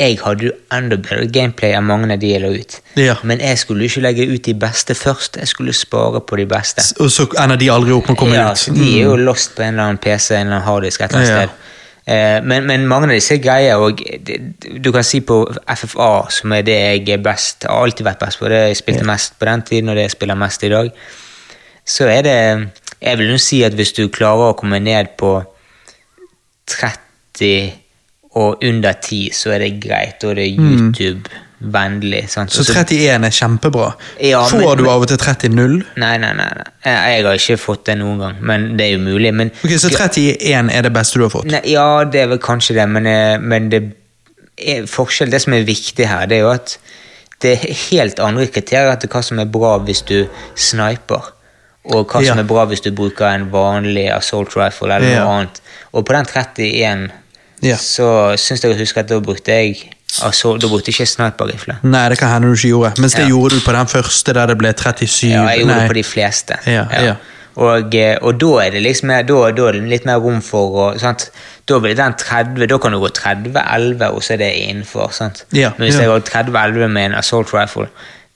jeg 0.00 0.16
hadde 0.22 0.46
jo 0.46 0.52
enda 0.72 0.96
bedre 0.96 1.26
gameplay 1.28 1.74
enn 1.76 1.84
mange 1.84 2.08
av 2.14 2.20
de 2.22 2.30
jeg 2.32 2.40
la 2.40 2.50
ut. 2.54 2.76
Ja. 2.96 3.16
Men 3.28 3.42
jeg 3.44 3.58
skulle 3.60 3.84
ikke 3.84 4.00
legge 4.06 4.28
ut 4.30 4.46
de 4.46 4.54
beste 4.56 4.94
først, 4.96 5.36
jeg 5.36 5.50
skulle 5.50 5.74
spare 5.76 6.22
på 6.24 6.38
de 6.40 6.46
beste. 6.48 6.84
Og 7.04 7.10
så 7.12 7.26
ender 7.42 7.60
de 7.60 7.68
aldri 7.72 7.92
opp 7.92 8.08
med 8.08 8.16
å 8.16 8.20
komme 8.22 8.38
ja, 8.38 8.46
ut. 8.54 8.68
Mm. 8.72 8.78
De 8.78 8.86
er 8.94 9.02
jo 9.04 9.18
lost 9.20 9.52
på 9.56 9.66
en 9.66 9.74
eller 9.74 9.90
annen 9.90 10.00
PC, 10.00 10.30
en 10.34 10.46
eller 10.46 10.56
annen 10.56 10.68
harddisk 10.68 11.02
et 11.04 11.10
eller 11.10 11.20
annet 11.20 11.34
Ja. 11.34 11.42
sted. 11.42 11.66
Eh, 12.10 12.38
men, 12.42 12.64
men 12.66 12.86
mange 12.88 13.10
av 13.10 13.12
disse 13.12 13.36
greier 13.38 13.78
og 13.84 14.00
Du 14.00 14.88
kan 14.90 15.04
si 15.04 15.20
på 15.20 15.42
FFA, 15.68 16.30
som 16.32 16.54
er 16.56 16.64
det 16.66 16.78
jeg 16.78 17.08
er 17.12 17.20
best 17.22 17.66
har 17.68 17.84
alltid 17.84 18.06
vært 18.08 18.22
best 18.24 18.40
på, 18.40 18.48
det 18.48 18.62
jeg 18.70 18.80
spilte 18.80 19.04
mest 19.06 19.36
på 19.38 19.46
den 19.50 19.62
tiden, 19.68 19.92
og 19.92 20.00
det 20.00 20.08
jeg 20.08 20.16
spiller 20.16 20.40
mest 20.40 20.64
i 20.64 20.72
dag, 20.72 20.88
så 21.84 22.08
er 22.08 22.22
det 22.24 22.38
Jeg 23.00 23.16
vil 23.18 23.30
jo 23.32 23.38
si 23.40 23.62
at 23.64 23.72
hvis 23.76 23.92
du 23.96 24.08
klarer 24.08 24.50
å 24.50 24.56
komme 24.56 24.80
ned 24.80 25.12
på 25.20 25.38
30 26.66 27.79
og 28.38 28.62
under 28.62 28.92
10, 28.92 29.30
så 29.34 29.50
er 29.54 29.58
det 29.58 29.80
greit, 29.82 30.22
og 30.24 30.36
det 30.36 30.44
er 30.46 30.58
YouTube-vennlig. 30.60 32.22
Mm. 32.36 32.48
Så 32.48 32.62
31 32.72 33.24
er 33.26 33.30
kjempebra. 33.34 33.88
Ja, 34.22 34.44
Får 34.46 34.58
men- 34.76 34.78
du 34.84 34.90
av 34.90 35.02
og 35.02 35.08
til 35.08 35.16
30-0? 35.18 35.82
Nei, 35.96 36.16
nei, 36.18 36.32
nei. 36.32 36.48
nei. 36.56 36.66
Jeg 36.84 37.24
har 37.24 37.34
ikke 37.34 37.58
fått 37.58 37.84
det 37.86 37.98
noen 37.98 38.18
gang, 38.18 38.36
men 38.40 38.76
det 38.76 38.86
er 38.86 38.92
jo 38.92 38.98
mulig. 38.98 39.34
Men 39.34 39.50
Ok, 39.64 39.70
Så 39.78 39.90
31 39.90 40.70
er 40.70 40.82
det 40.82 40.92
beste 40.92 41.18
du 41.18 41.22
har 41.26 41.30
fått? 41.30 41.44
Nei, 41.50 41.60
ja, 41.64 42.04
det 42.04 42.20
er 42.22 42.26
vel 42.28 42.38
kanskje 42.38 42.74
det, 42.74 42.88
men, 42.88 43.06
eh, 43.06 43.38
men 43.38 43.68
det 43.68 43.82
er 44.58 44.82
forskjell. 44.86 45.30
Det 45.30 45.40
som 45.42 45.52
er 45.54 45.64
viktig 45.64 46.06
her, 46.06 46.26
det 46.26 46.36
er 46.38 46.40
jo 46.40 46.50
at 46.50 46.78
det 47.40 47.52
er 47.64 47.74
helt 47.90 48.18
andre 48.20 48.46
kriterier 48.46 48.96
til 49.00 49.08
hva 49.08 49.22
som 49.24 49.38
er 49.40 49.46
bra 49.46 49.78
hvis 49.78 50.02
du 50.06 50.28
sniper. 50.54 51.22
Og 51.86 52.06
hva 52.06 52.20
som 52.24 52.36
Ja. 52.36 52.42
er 52.42 52.46
bra 52.46 52.66
hvis 52.66 52.82
du 52.82 52.90
bruker 52.92 53.24
en 53.26 53.50
vanlig 53.50 54.10
assault 54.14 54.54
rifle 54.56 54.92
eller 54.94 55.08
Ja. 55.08 55.24
noe 55.24 55.32
annet. 55.40 55.60
Og 55.94 56.04
på 56.04 56.12
den 56.12 56.26
31 56.26 57.10
Ja. 57.62 57.76
så 57.76 58.36
syns 58.40 58.62
jeg 58.64 58.72
å 58.74 58.78
huske 58.78 59.00
at 59.00 59.08
da 59.08 59.18
brukte 59.20 59.52
jeg 59.52 59.90
altså, 60.24 60.56
da 60.60 60.66
brukte 60.68 60.88
jeg 60.90 60.94
ikke 61.00 61.06
sniperrifle. 61.06 61.76
Nei, 61.82 62.08
det 62.08 62.18
kan 62.18 62.28
hende 62.32 62.48
du 62.48 62.54
ikke 62.56 62.68
gjorde. 62.72 62.92
Mens 63.00 63.14
det 63.14 63.22
Ja. 63.26 63.28
gjorde 63.28 63.58
du 63.58 63.60
på 63.60 63.72
den 63.76 63.86
første 63.86 64.32
der 64.34 64.46
det 64.46 64.58
ble 64.58 64.72
37. 64.72 65.28
Ja, 65.30 65.44
jeg 65.48 65.60
gjorde 65.60 65.74
Nei. 65.74 65.80
det 65.80 65.88
på 65.90 65.94
de 66.00 66.02
fleste. 66.04 66.58
Ja, 66.66 66.86
ja. 66.92 67.14
Og, 67.60 67.94
eh, 67.94 68.16
og 68.22 68.38
da 68.40 68.50
er 68.64 68.70
det 68.70 68.82
liksom 68.82 69.08
da, 69.08 69.50
da 69.52 69.66
er 69.68 69.72
det 69.72 69.82
litt 69.90 70.04
mer 70.06 70.20
rom 70.22 70.40
for 70.40 70.70
å 70.94 70.98
sant? 70.98 71.30
Da 71.66 71.78
blir 71.78 71.94
den 71.98 72.14
30, 72.14 72.66
da 72.66 72.78
kan 72.78 72.92
du 72.92 72.98
gå 72.98 73.10
30-11, 73.12 74.08
og 74.14 74.22
så 74.22 74.32
er 74.34 74.36
det 74.38 74.52
innenfor. 74.56 75.12
Sant? 75.12 75.44
Ja, 75.52 75.72
Men 75.78 75.88
hvis 75.90 75.98
jeg 76.00 76.06
går 76.08 76.20
30-11 76.24 76.88
med 76.90 77.10
en 77.10 77.14
assault 77.18 77.52
rifle, 77.52 77.88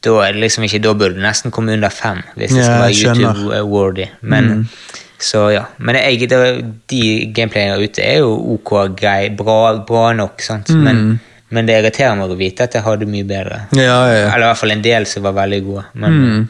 da 0.04 0.10
er 0.26 0.32
det 0.32 0.42
liksom 0.42 0.64
ikke, 0.68 0.82
da 0.82 0.92
burde 0.92 1.14
du 1.14 1.20
nesten 1.22 1.50
komme 1.50 1.72
under 1.72 1.88
fem 1.88 2.22
hvis 2.36 2.50
det 2.52 2.64
skal 2.66 2.82
være 2.82 2.92
YouTube-worthy. 2.92 4.08
Men 4.22 4.44
Mm. 4.44 4.68
Så 5.24 5.46
ja. 5.54 5.62
Men 5.78 5.96
jeg, 5.96 6.26
det, 6.28 6.40
de 6.92 7.02
gameplayene 7.36 7.78
ute 7.80 8.02
er 8.04 8.18
jo 8.24 8.34
ok 8.58 8.74
grei, 8.98 9.30
bra, 9.38 9.60
bra 9.88 10.10
nok, 10.18 10.42
sant? 10.44 10.68
Mm. 10.74 10.82
Men, 10.84 11.04
men 11.54 11.68
det 11.70 11.78
irriterer 11.80 12.18
meg 12.18 12.32
å 12.34 12.36
vite 12.36 12.66
at 12.66 12.74
jeg 12.76 12.84
hadde 12.84 13.08
mye 13.08 13.24
bedre. 13.28 13.62
Ja, 13.78 14.02
ja. 14.10 14.26
Eller 14.34 14.44
i 14.44 14.50
hvert 14.50 14.60
fall 14.64 14.74
en 14.74 14.84
del 14.84 15.06
som 15.08 15.24
var 15.24 15.36
veldig 15.40 15.62
gode. 15.70 15.86
Men, 15.94 16.20
Mm. 16.20 16.44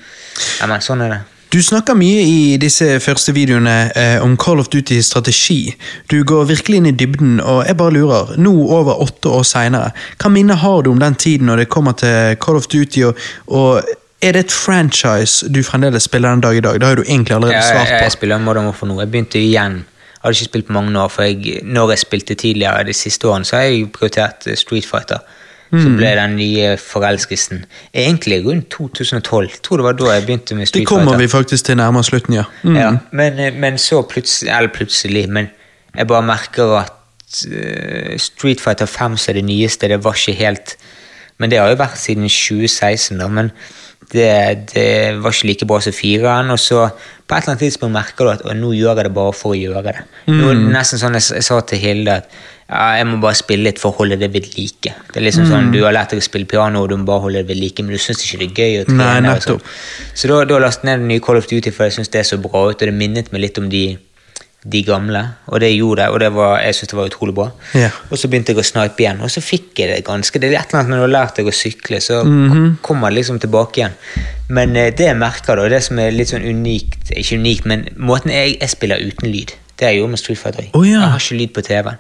ja, 0.61 0.67
men 0.73 0.83
sånn 0.85 1.05
er 1.07 1.15
det. 1.15 1.20
Du 1.55 1.61
snakker 1.62 1.94
mye 1.94 2.23
i 2.27 2.39
disse 2.59 2.97
første 2.99 3.31
videoene 3.36 3.75
eh, 3.94 4.17
om 4.25 4.33
Call 4.43 4.59
of 4.59 4.67
Duty-strategi. 4.73 5.75
Du 6.11 6.17
går 6.27 6.49
virkelig 6.49 6.81
inn 6.81 6.89
i 6.91 6.94
dybden, 6.99 7.36
og 7.39 7.61
jeg 7.69 7.77
bare 7.78 7.94
lurer, 7.94 8.33
nå 8.43 8.51
over 8.75 8.99
åtte 9.05 9.31
år 9.31 9.44
seinere, 9.47 9.93
hva 10.19 10.33
minner 10.35 10.59
har 10.65 10.83
du 10.83 10.91
om 10.91 10.99
den 10.99 11.15
tiden 11.15 11.47
når 11.47 11.62
det 11.62 11.69
kommer 11.70 11.94
til 12.01 12.35
Call 12.43 12.59
of 12.59 12.67
Duty, 12.73 13.05
og, 13.07 13.23
og 13.47 13.86
er 14.25 14.33
det 14.36 14.44
et 14.47 14.53
franchise 14.53 15.49
du 15.53 15.61
fremdeles 15.67 16.07
spiller 16.09 16.31
den 16.35 16.41
dag 16.44 16.57
i 16.57 16.61
dag? 16.65 16.81
Det 16.81 16.89
har 16.89 16.97
du 16.97 17.03
egentlig 17.05 17.35
allerede 17.36 17.62
svart 17.62 17.86
på. 17.86 17.93
jeg, 17.93 18.03
jeg 18.03 18.12
spiller 18.12 18.39
Modern 18.43 18.65
Warfare 18.70 18.89
nå. 18.91 19.01
Jeg 19.03 19.11
begynte 19.12 19.39
igjen. 19.41 19.77
Jeg 19.85 20.23
hadde 20.25 20.36
ikke 20.39 20.44
spilt 20.51 20.67
på 20.67 20.73
mange 20.73 20.94
år, 21.01 21.09
for 21.12 21.23
jeg, 21.28 21.61
når 21.62 21.91
jeg 21.94 21.99
spilte 22.07 22.35
tidligere 22.35 22.85
de 22.89 22.93
siste 22.97 23.28
årene, 23.28 23.44
så 23.44 23.57
har 23.59 23.62
jeg 23.69 23.91
prioritert 23.93 24.47
eh, 24.47 24.57
Street 24.57 24.86
Fighter. 24.89 25.19
Så 25.75 25.89
Mm. 25.89 25.97
ble 25.99 26.11
den 26.15 26.36
nye 26.36 26.77
forelskelsen 26.78 27.65
egentlig 27.94 28.36
rundt 28.47 28.69
2012. 28.70 29.49
Jeg 29.51 29.62
tror 29.62 29.77
det 29.81 29.85
var 29.85 29.93
da 29.99 30.11
jeg 30.12 30.27
begynte 30.27 30.55
med 30.55 30.67
Street 30.67 30.81
Fighter. 30.81 30.85
Det 30.85 30.86
kommer 30.86 31.12
Fighter. 31.12 31.27
vi 31.27 31.28
faktisk 31.28 31.65
til 31.65 31.77
nærmere 31.77 32.05
slutten, 32.05 32.35
ja. 32.35 32.44
Mm. 32.62 32.77
Ja, 32.77 32.91
men, 33.12 33.39
eh, 33.39 33.55
men 33.55 33.78
så 33.78 34.03
plutselig, 34.03 34.51
eller 34.57 34.70
plutselig, 34.75 35.28
men 35.28 35.49
jeg 35.97 36.07
bare 36.07 36.23
merker 36.23 36.77
at 36.78 36.93
uh, 37.49 38.17
Street 38.19 38.61
Fighter 38.61 38.86
5 38.86 39.17
som 39.17 39.33
er 39.33 39.41
det 39.41 39.44
nyeste, 39.44 39.89
det 39.89 40.05
var 40.05 40.15
ikke 40.15 40.39
helt 40.39 40.77
Men 41.39 41.51
det 41.51 41.59
har 41.59 41.69
jo 41.69 41.75
vært 41.81 41.99
siden 41.99 42.28
2016, 42.31 43.19
da, 43.19 43.27
men 43.28 43.51
det, 44.12 44.31
det 44.74 44.89
var 45.23 45.34
ikke 45.34 45.49
like 45.50 45.68
bra 45.68 45.81
som 45.84 45.94
fireren. 45.97 46.50
Og 46.55 46.60
så 46.60 46.89
på 46.89 47.34
et 47.34 47.39
eller 47.39 47.55
annet 47.55 47.62
tidspunkt 47.65 47.94
merker 47.94 48.26
du 48.26 48.33
at 48.34 48.44
nå 48.58 48.73
gjør 48.76 48.99
jeg 48.99 49.08
det 49.08 49.15
bare 49.16 49.36
for 49.36 49.55
å 49.55 49.58
gjøre 49.58 49.84
det. 49.86 49.94
Nå, 50.28 50.50
er 50.52 50.66
nesten 50.74 51.00
sånn 51.00 51.16
jeg, 51.18 51.31
jeg 51.39 51.47
sa 51.47 51.60
til 51.65 51.81
Hilde 51.81 52.18
at 52.20 52.34
ja, 52.65 52.84
jeg 52.97 53.08
må 53.10 53.18
bare 53.20 53.36
spille 53.36 53.66
litt 53.66 53.81
for 53.81 53.92
å 53.92 53.99
holde 53.99 54.16
det 54.20 54.31
ved 54.33 54.47
like. 54.57 54.92
Det 55.12 55.20
er 55.20 55.26
liksom 55.26 55.44
sånn, 55.50 55.68
Du 55.73 55.83
har 55.84 55.92
lært 55.92 56.15
deg 56.15 56.23
å 56.23 56.24
spille 56.24 56.49
piano, 56.49 56.84
og 56.84 56.89
du 56.91 56.97
må 56.97 57.05
bare 57.10 57.26
holde 57.26 57.42
det 57.42 57.50
ved 57.52 57.60
like, 57.60 57.84
men 57.84 57.92
du 57.92 58.00
syns 58.00 58.24
ikke 58.24 58.41
det 58.41 58.47
er 58.49 58.62
gøy 58.62 58.78
å 58.81 58.86
trene. 58.89 59.26
Nei, 59.26 59.34
sånn. 59.44 59.60
Så 60.16 60.31
da, 60.31 60.39
da 60.49 60.60
lastet 60.65 60.89
jeg 60.89 60.91
ned 60.91 61.05
den 61.05 61.12
nye 61.12 61.24
Call 61.24 61.41
of 61.41 61.49
Duty, 61.50 61.74
for 61.74 61.84
jeg 61.84 61.99
syns 61.99 62.12
det 62.15 62.23
er 62.23 62.28
så 62.31 62.41
bra 62.41 62.65
ut, 62.70 62.78
og 62.78 62.89
det 62.89 62.97
minnet 62.97 63.28
meg 63.34 63.44
litt 63.44 63.60
om 63.60 63.68
de, 63.73 63.84
de 64.65 64.81
gamle. 64.83 65.20
Og 65.52 65.60
det 65.60 65.68
gjorde 65.76 66.02
jeg, 66.07 66.10
og 66.15 66.20
det 66.20 66.31
var, 66.33 66.55
jeg 66.65 66.75
synes 66.75 66.89
det 66.89 66.97
var 66.97 67.09
utrolig 67.10 67.34
bra. 67.36 67.51
Ja. 67.76 67.91
Og 68.10 68.17
så 68.18 68.28
begynte 68.33 68.55
jeg 68.55 68.62
å 68.62 68.65
snipe 68.65 69.02
igjen, 69.05 69.20
og 69.20 69.28
så 69.31 69.43
fikk 69.44 69.78
jeg 69.83 69.91
det 69.93 70.05
ganske 70.07 70.41
Det 70.41 70.49
er 70.51 70.57
et 70.60 70.70
eller 70.73 70.81
annet 70.81 70.91
når 70.94 70.97
du 70.97 71.05
har 71.05 71.12
lært 71.15 71.36
deg 71.36 71.47
å 71.47 71.52
sykle, 71.52 72.01
så 72.01 72.23
Mhm. 72.25 72.78
kommer 72.83 73.10
det 73.10 73.18
liksom 73.18 73.39
tilbake 73.41 73.76
igjen. 73.83 73.93
Men 74.49 74.76
eh, 74.76 74.91
det 74.91 75.07
jeg 75.10 75.17
merker, 75.20 75.57
da, 75.57 75.68
det 75.68 75.83
som 75.84 75.99
er 75.99 76.10
litt 76.10 76.28
sånn 76.28 76.44
unikt 76.49 77.10
Ikke 77.17 77.36
unikt, 77.39 77.65
men 77.67 77.89
måten 77.97 78.31
jeg, 78.33 78.57
jeg 78.60 78.68
spiller 78.70 78.97
uten 79.05 79.31
lyd. 79.33 79.52
Det 79.76 79.89
jeg 79.89 79.99
gjorde 80.01 80.10
med 80.10 80.18
Street 80.18 80.39
Fighter. 80.39 80.65
Oh, 80.75 80.84
ja. 80.89 81.01
Jeg 81.01 81.10
har 81.10 81.18
ikke 81.18 81.39
lyd 81.41 81.52
på 81.55 81.62
TV-en. 81.62 81.99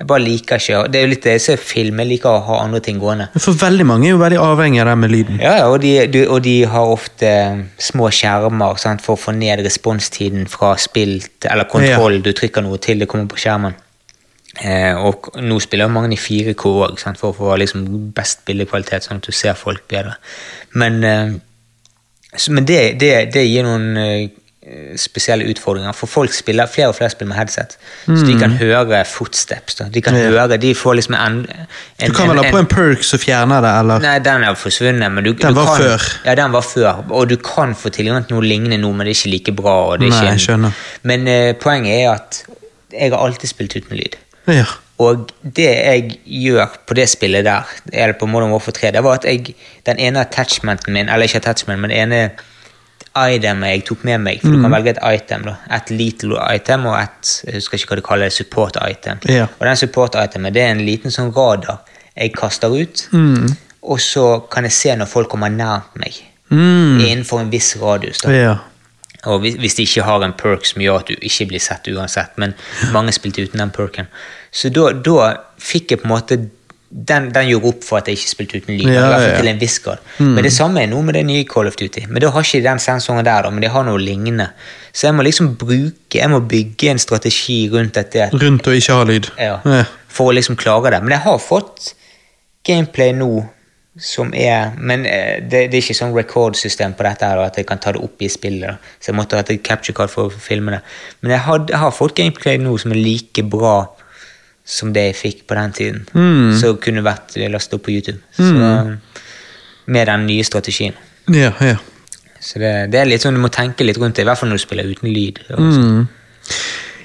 Jeg 0.00 0.08
bare 0.08 0.22
liker 0.24 0.56
ikke 0.56 0.78
Det 0.88 0.96
er 0.96 1.02
jo 1.04 1.08
litt 1.10 1.26
det 1.26 1.32
jeg 1.34 1.42
ser 1.44 1.58
film, 1.60 1.98
jeg 2.00 2.08
liker 2.14 2.30
å 2.32 2.44
ha 2.46 2.62
andre 2.64 2.80
ting 2.80 2.96
gående. 3.02 3.26
For 3.36 3.52
veldig 3.60 3.84
mange 3.84 4.08
er 4.08 4.14
jo 4.14 4.22
veldig 4.22 4.38
avhengig 4.40 4.80
av 4.80 4.88
det 4.88 4.94
med 5.02 5.12
lyden. 5.12 5.42
Ja, 5.44 5.52
ja, 5.58 5.66
og 5.68 5.82
de, 5.82 5.90
du, 6.08 6.22
og 6.24 6.40
de 6.46 6.54
har 6.72 6.94
ofte 6.94 7.28
eh, 7.28 7.60
små 7.90 8.08
skjermer 8.16 8.80
sant, 8.80 9.04
for 9.04 9.18
å 9.18 9.20
få 9.20 9.34
ned 9.36 9.60
responstiden 9.66 10.48
fra 10.48 10.72
spill 10.80 11.18
eller 11.44 11.68
kontroll. 11.68 12.16
Du 12.24 12.32
trykker 12.32 12.64
noe 12.64 12.80
til, 12.80 13.04
det 13.04 13.10
kommer 13.12 13.28
på 13.28 13.42
skjermen. 13.44 13.76
Eh, 14.64 14.96
og 14.96 15.30
nå 15.44 15.60
spiller 15.60 15.86
jo 15.86 15.94
mange 15.94 16.16
i 16.16 16.20
4K 16.20 16.72
òg, 16.72 17.04
for 17.20 17.30
å 17.30 17.36
få 17.36 17.60
liksom, 17.60 17.84
best 18.16 18.46
bildekvalitet, 18.48 19.04
sånn 19.04 19.20
at 19.20 19.28
du 19.28 19.36
ser 19.36 19.58
folk 19.58 19.84
bedre. 19.92 20.16
Men, 20.80 21.00
eh, 21.04 21.36
så, 22.32 22.56
men 22.56 22.64
det, 22.64 22.80
det, 23.04 23.12
det 23.36 23.44
gir 23.44 23.68
noen 23.68 24.00
eh, 24.00 24.30
spesielle 25.00 25.46
utfordringer, 25.50 25.92
for 25.96 26.10
folk 26.10 26.32
spiller, 26.34 26.66
flere 26.70 26.88
og 26.92 26.96
flere 26.98 27.10
spiller 27.10 27.30
med 27.32 27.38
headset. 27.38 27.76
Så 28.06 28.26
de 28.26 28.36
kan 28.38 28.54
høre 28.60 29.04
footsteps. 29.08 29.74
Da. 29.80 29.84
De 29.94 30.02
kan 30.02 30.14
Ja. 30.16 30.28
høre, 30.30 30.56
de 30.60 30.74
får 30.74 30.94
liksom 30.98 31.14
en, 31.14 31.38
en 31.98 32.10
Du 32.10 32.14
kan 32.16 32.28
vel 32.28 32.42
ha 32.44 32.50
på 32.50 32.58
en 32.58 32.66
perk 32.70 33.02
som 33.06 33.18
fjerner 33.18 33.60
det, 33.64 33.72
eller? 33.80 33.98
Nei, 34.04 34.18
den 34.18 34.44
er 34.44 34.54
forsvunnet. 34.54 35.12
Men 35.12 35.24
du, 35.24 35.32
Den 35.32 35.54
du 35.54 35.60
var 35.60 35.66
kan, 35.66 35.84
før. 35.84 36.08
Ja, 36.24 36.34
den 36.34 36.52
var 36.52 36.62
før. 36.62 37.04
Og 37.10 37.28
du 37.30 37.36
kan 37.36 37.74
få 37.74 37.90
tilgang 37.94 38.26
til 38.26 38.36
noe 38.36 38.44
lignende 38.46 38.78
nå, 38.78 38.92
men 38.92 39.06
det 39.06 39.16
er 39.16 39.20
ikke 39.20 39.34
like 39.36 39.56
bra. 39.62 39.76
Og 39.92 39.98
det 40.00 40.06
er 40.08 40.10
Nei, 40.10 40.20
ikke, 40.20 40.32
jeg 40.36 40.46
skjønner. 40.46 40.84
Men 41.02 41.28
uh, 41.28 41.52
poenget 41.60 41.96
er 42.04 42.12
at 42.14 42.44
jeg 42.92 43.10
har 43.12 43.18
alltid 43.26 43.48
spilt 43.48 43.76
uten 43.76 43.96
lyd. 43.96 44.16
Ja. 44.50 44.64
Og 45.00 45.30
det 45.56 45.64
jeg 45.70 46.18
gjør 46.26 46.74
på 46.86 46.94
det 46.98 47.08
spillet 47.08 47.44
der, 47.46 47.68
eller 47.92 48.12
på 48.20 48.26
Modern 48.28 48.50
Warfare 48.52 48.74
3, 48.76 48.90
det 48.92 49.02
var 49.04 49.14
at 49.20 49.24
jeg, 49.24 49.54
den 49.86 49.98
ene 49.98 50.20
attachmenten 50.20 50.92
min, 50.92 51.08
eller 51.08 51.24
ikke 51.24 51.40
attachment, 51.40 51.80
men 51.80 51.90
den 51.90 52.12
ene 52.12 52.30
itemet 53.16 53.70
jeg 53.74 53.84
tok 53.88 54.04
med 54.04 54.20
meg, 54.20 54.40
for 54.40 54.48
du 54.50 54.56
Mm. 54.58 54.62
kan 54.62 54.70
velge 54.72 54.90
et 54.90 54.98
item, 55.22 55.42
da. 55.42 55.54
Et 55.70 55.90
little 55.90 56.38
item 56.54 56.86
og 56.86 56.94
et 57.02 57.42
jeg 57.46 57.54
husker 57.54 57.78
ikke 57.78 57.88
hva 57.88 57.96
de 57.96 58.02
kaller 58.02 58.28
support 58.30 58.76
item. 58.90 59.18
Ja. 59.28 59.46
Og 59.58 59.66
den 59.66 59.76
support 59.76 60.14
itemet 60.14 60.52
det 60.54 60.62
er 60.62 60.70
en 60.70 60.86
liten 60.86 61.10
sånn 61.10 61.32
radar 61.36 61.78
jeg 62.16 62.32
kaster 62.34 62.68
ut, 62.70 63.08
Mm. 63.12 63.56
og 63.82 63.98
så 63.98 64.40
kan 64.50 64.64
jeg 64.64 64.72
se 64.72 64.94
når 64.96 65.06
folk 65.08 65.28
kommer 65.28 65.48
nært 65.50 65.94
meg. 65.96 66.12
Mm. 66.50 67.00
Innenfor 67.00 67.40
en 67.40 67.50
viss 67.50 67.76
radius. 67.76 68.18
da. 68.18 68.30
Ja. 68.30 68.56
Og 69.26 69.40
hvis, 69.40 69.54
hvis 69.56 69.74
de 69.74 69.82
ikke 69.82 70.02
har 70.02 70.22
en 70.24 70.32
perk 70.32 70.64
som 70.64 70.80
gjør 70.82 71.00
at 71.00 71.06
du 71.08 71.14
ikke 71.20 71.46
blir 71.48 71.60
sett 71.60 71.84
uansett, 71.88 72.30
men 72.38 72.54
mange 72.92 73.12
spilte 73.12 73.42
uten 73.42 73.58
den 73.58 73.70
perken. 73.70 74.06
Så 74.52 74.70
da, 74.72 74.92
da 74.92 75.36
fikk 75.58 75.90
jeg 75.90 76.00
på 76.00 76.04
en 76.04 76.10
måte 76.10 76.48
den, 76.90 77.28
den 77.30 77.46
gjorde 77.46 77.70
opp 77.70 77.84
for 77.86 78.00
at 78.00 78.08
jeg 78.10 78.18
ikke 78.18 78.30
spilte 78.32 78.58
uten 78.58 78.74
lyd. 78.74 78.88
Ja, 78.90 79.04
ja, 79.06 79.18
ja. 79.22 79.34
til 79.38 79.48
en 79.52 79.60
viss 79.60 79.78
grad. 79.82 80.02
Men 80.18 80.42
det 80.42 80.50
samme 80.52 80.82
er 80.82 80.90
noe 80.90 81.06
med 81.06 81.14
det 81.14 81.22
nye 81.28 81.44
Call 81.46 81.70
of 81.70 81.78
Duty. 81.78 82.08
Men 82.10 82.22
da 82.24 82.32
har 82.34 82.46
ikke 82.46 82.64
den 82.64 82.82
sensoren 82.82 83.24
der, 83.24 83.46
da, 83.46 83.52
men 83.54 83.62
de 83.62 83.70
har 83.70 83.86
noe 83.86 84.00
lignende. 84.02 84.48
Så 84.92 85.06
jeg 85.06 85.14
må 85.14 85.22
liksom 85.22 85.52
bruke, 85.60 86.18
jeg 86.18 86.30
må 86.32 86.40
bygge 86.50 86.90
en 86.90 86.98
strategi 86.98 87.60
rundt 87.70 87.94
dette 87.94 88.26
Rundt 88.34 88.66
å 88.66 88.74
ikke 88.74 88.98
ha 88.98 89.06
lyd. 89.06 89.30
ja, 89.38 89.84
for 90.10 90.32
å 90.32 90.34
liksom 90.34 90.58
klare 90.58 90.90
det. 90.96 91.02
Men 91.06 91.14
jeg 91.14 91.24
har 91.28 91.38
fått 91.38 91.92
gameplay 92.66 93.14
nå 93.14 93.30
som 94.00 94.30
er 94.34 94.70
Men 94.78 95.02
eh, 95.04 95.42
det, 95.42 95.66
det 95.70 95.76
er 95.76 95.82
ikke 95.82 95.96
sånn 95.98 96.14
record-system 96.14 96.94
på 96.96 97.04
dette, 97.04 97.26
her, 97.26 97.36
da, 97.36 97.48
at 97.50 97.58
jeg 97.58 97.66
kan 97.68 97.80
ta 97.82 97.92
det 97.92 98.00
opp 98.02 98.22
i 98.22 98.28
spillet. 98.30 98.66
da. 98.70 98.92
Så 98.98 99.10
jeg 99.10 99.18
måtte 99.18 99.36
ha 99.36 99.44
et 99.44 99.62
capture 99.66 99.94
card 99.96 100.12
for 100.12 100.30
å 100.30 100.42
filme 100.42 100.76
det. 100.76 100.80
Men 101.20 101.34
jeg 101.34 101.44
har, 101.46 101.64
jeg 101.68 101.80
har 101.82 101.94
fått 101.94 102.14
gameplay 102.18 102.58
nå 102.62 102.76
som 102.80 102.94
er 102.94 103.02
like 103.02 103.44
bra 103.50 103.74
som 104.64 104.92
det 104.94 105.08
jeg 105.08 105.16
fikk 105.18 105.46
på 105.50 105.56
den 105.58 105.72
tiden. 105.72 106.02
Mm. 106.14 106.58
Så 106.60 106.74
kunne 106.82 107.04
vært 107.04 107.36
lasta 107.50 107.76
opp 107.76 107.86
på 107.88 107.94
YouTube. 107.94 108.20
Så, 108.36 108.50
med 109.90 110.06
den 110.06 110.26
nye 110.26 110.44
strategien. 110.46 110.94
Ja, 111.30 111.52
ja. 111.60 111.76
Så 112.40 112.60
det, 112.62 112.70
det 112.92 113.00
er 113.00 113.08
litt 113.08 113.24
sånn 113.24 113.36
du 113.36 113.42
må 113.42 113.50
tenke 113.52 113.84
litt 113.84 113.98
rundt 114.00 114.16
det, 114.16 114.24
i 114.24 114.28
hvert 114.28 114.38
fall 114.40 114.48
når 114.52 114.60
du 114.60 114.64
spiller 114.64 114.88
uten 114.88 115.10
lyd. 115.12 115.42
Mm. 115.50 115.72
sånn. 115.74 116.06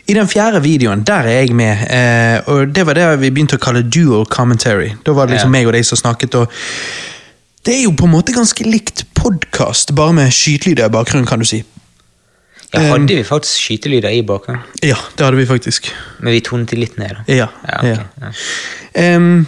I 0.06 0.14
den 0.14 0.30
fjerde 0.30 0.61
videoen, 0.61 1.01
der 1.01 1.25
er 1.25 1.40
jeg 1.42 1.56
med, 1.58 1.82
eh, 1.90 2.38
og 2.53 2.69
det 2.75 2.84
var 2.85 2.93
det 2.98 3.08
vi 3.24 3.32
begynte 3.34 3.58
å 3.58 3.61
kalle 3.61 3.82
dual 3.82 4.27
commentary. 4.30 4.92
Da 5.03 5.16
var 5.17 5.25
det 5.25 5.40
liksom 5.40 5.50
Ja. 5.50 5.58
meg 5.58 5.67
og 5.67 5.74
deg 5.74 5.85
som 5.85 5.98
snakket, 5.98 6.35
og 6.35 6.51
det 7.66 7.74
er 7.74 7.84
jo 7.84 7.95
på 7.98 8.06
en 8.06 8.14
måte 8.14 8.35
ganske 8.35 8.64
likt 8.69 9.03
podkast, 9.17 9.95
bare 9.95 10.14
med 10.14 10.30
skytelyder 10.30 10.85
i 10.85 10.93
bakgrunnen, 10.93 11.25
kan 11.25 11.40
du 11.40 11.45
si. 11.45 11.64
Ja, 12.76 12.92
hadde 12.92 13.18
vi 13.18 13.24
faktisk 13.28 13.68
skytelyder 13.68 14.14
i 14.14 14.24
bakgrunnen? 14.28 14.64
Ja, 14.84 14.98
det 15.18 15.26
hadde 15.26 15.40
vi 15.40 15.48
faktisk. 15.50 15.92
Men 16.20 16.36
vi 16.36 16.42
tonet 16.45 16.74
de 16.74 16.80
litt 16.82 16.98
ned, 17.02 17.16
da. 17.18 17.26
Ja. 17.32 17.48
Ja, 17.68 17.80
ja. 17.88 18.04
ja. 18.22 19.16
Um, 19.16 19.45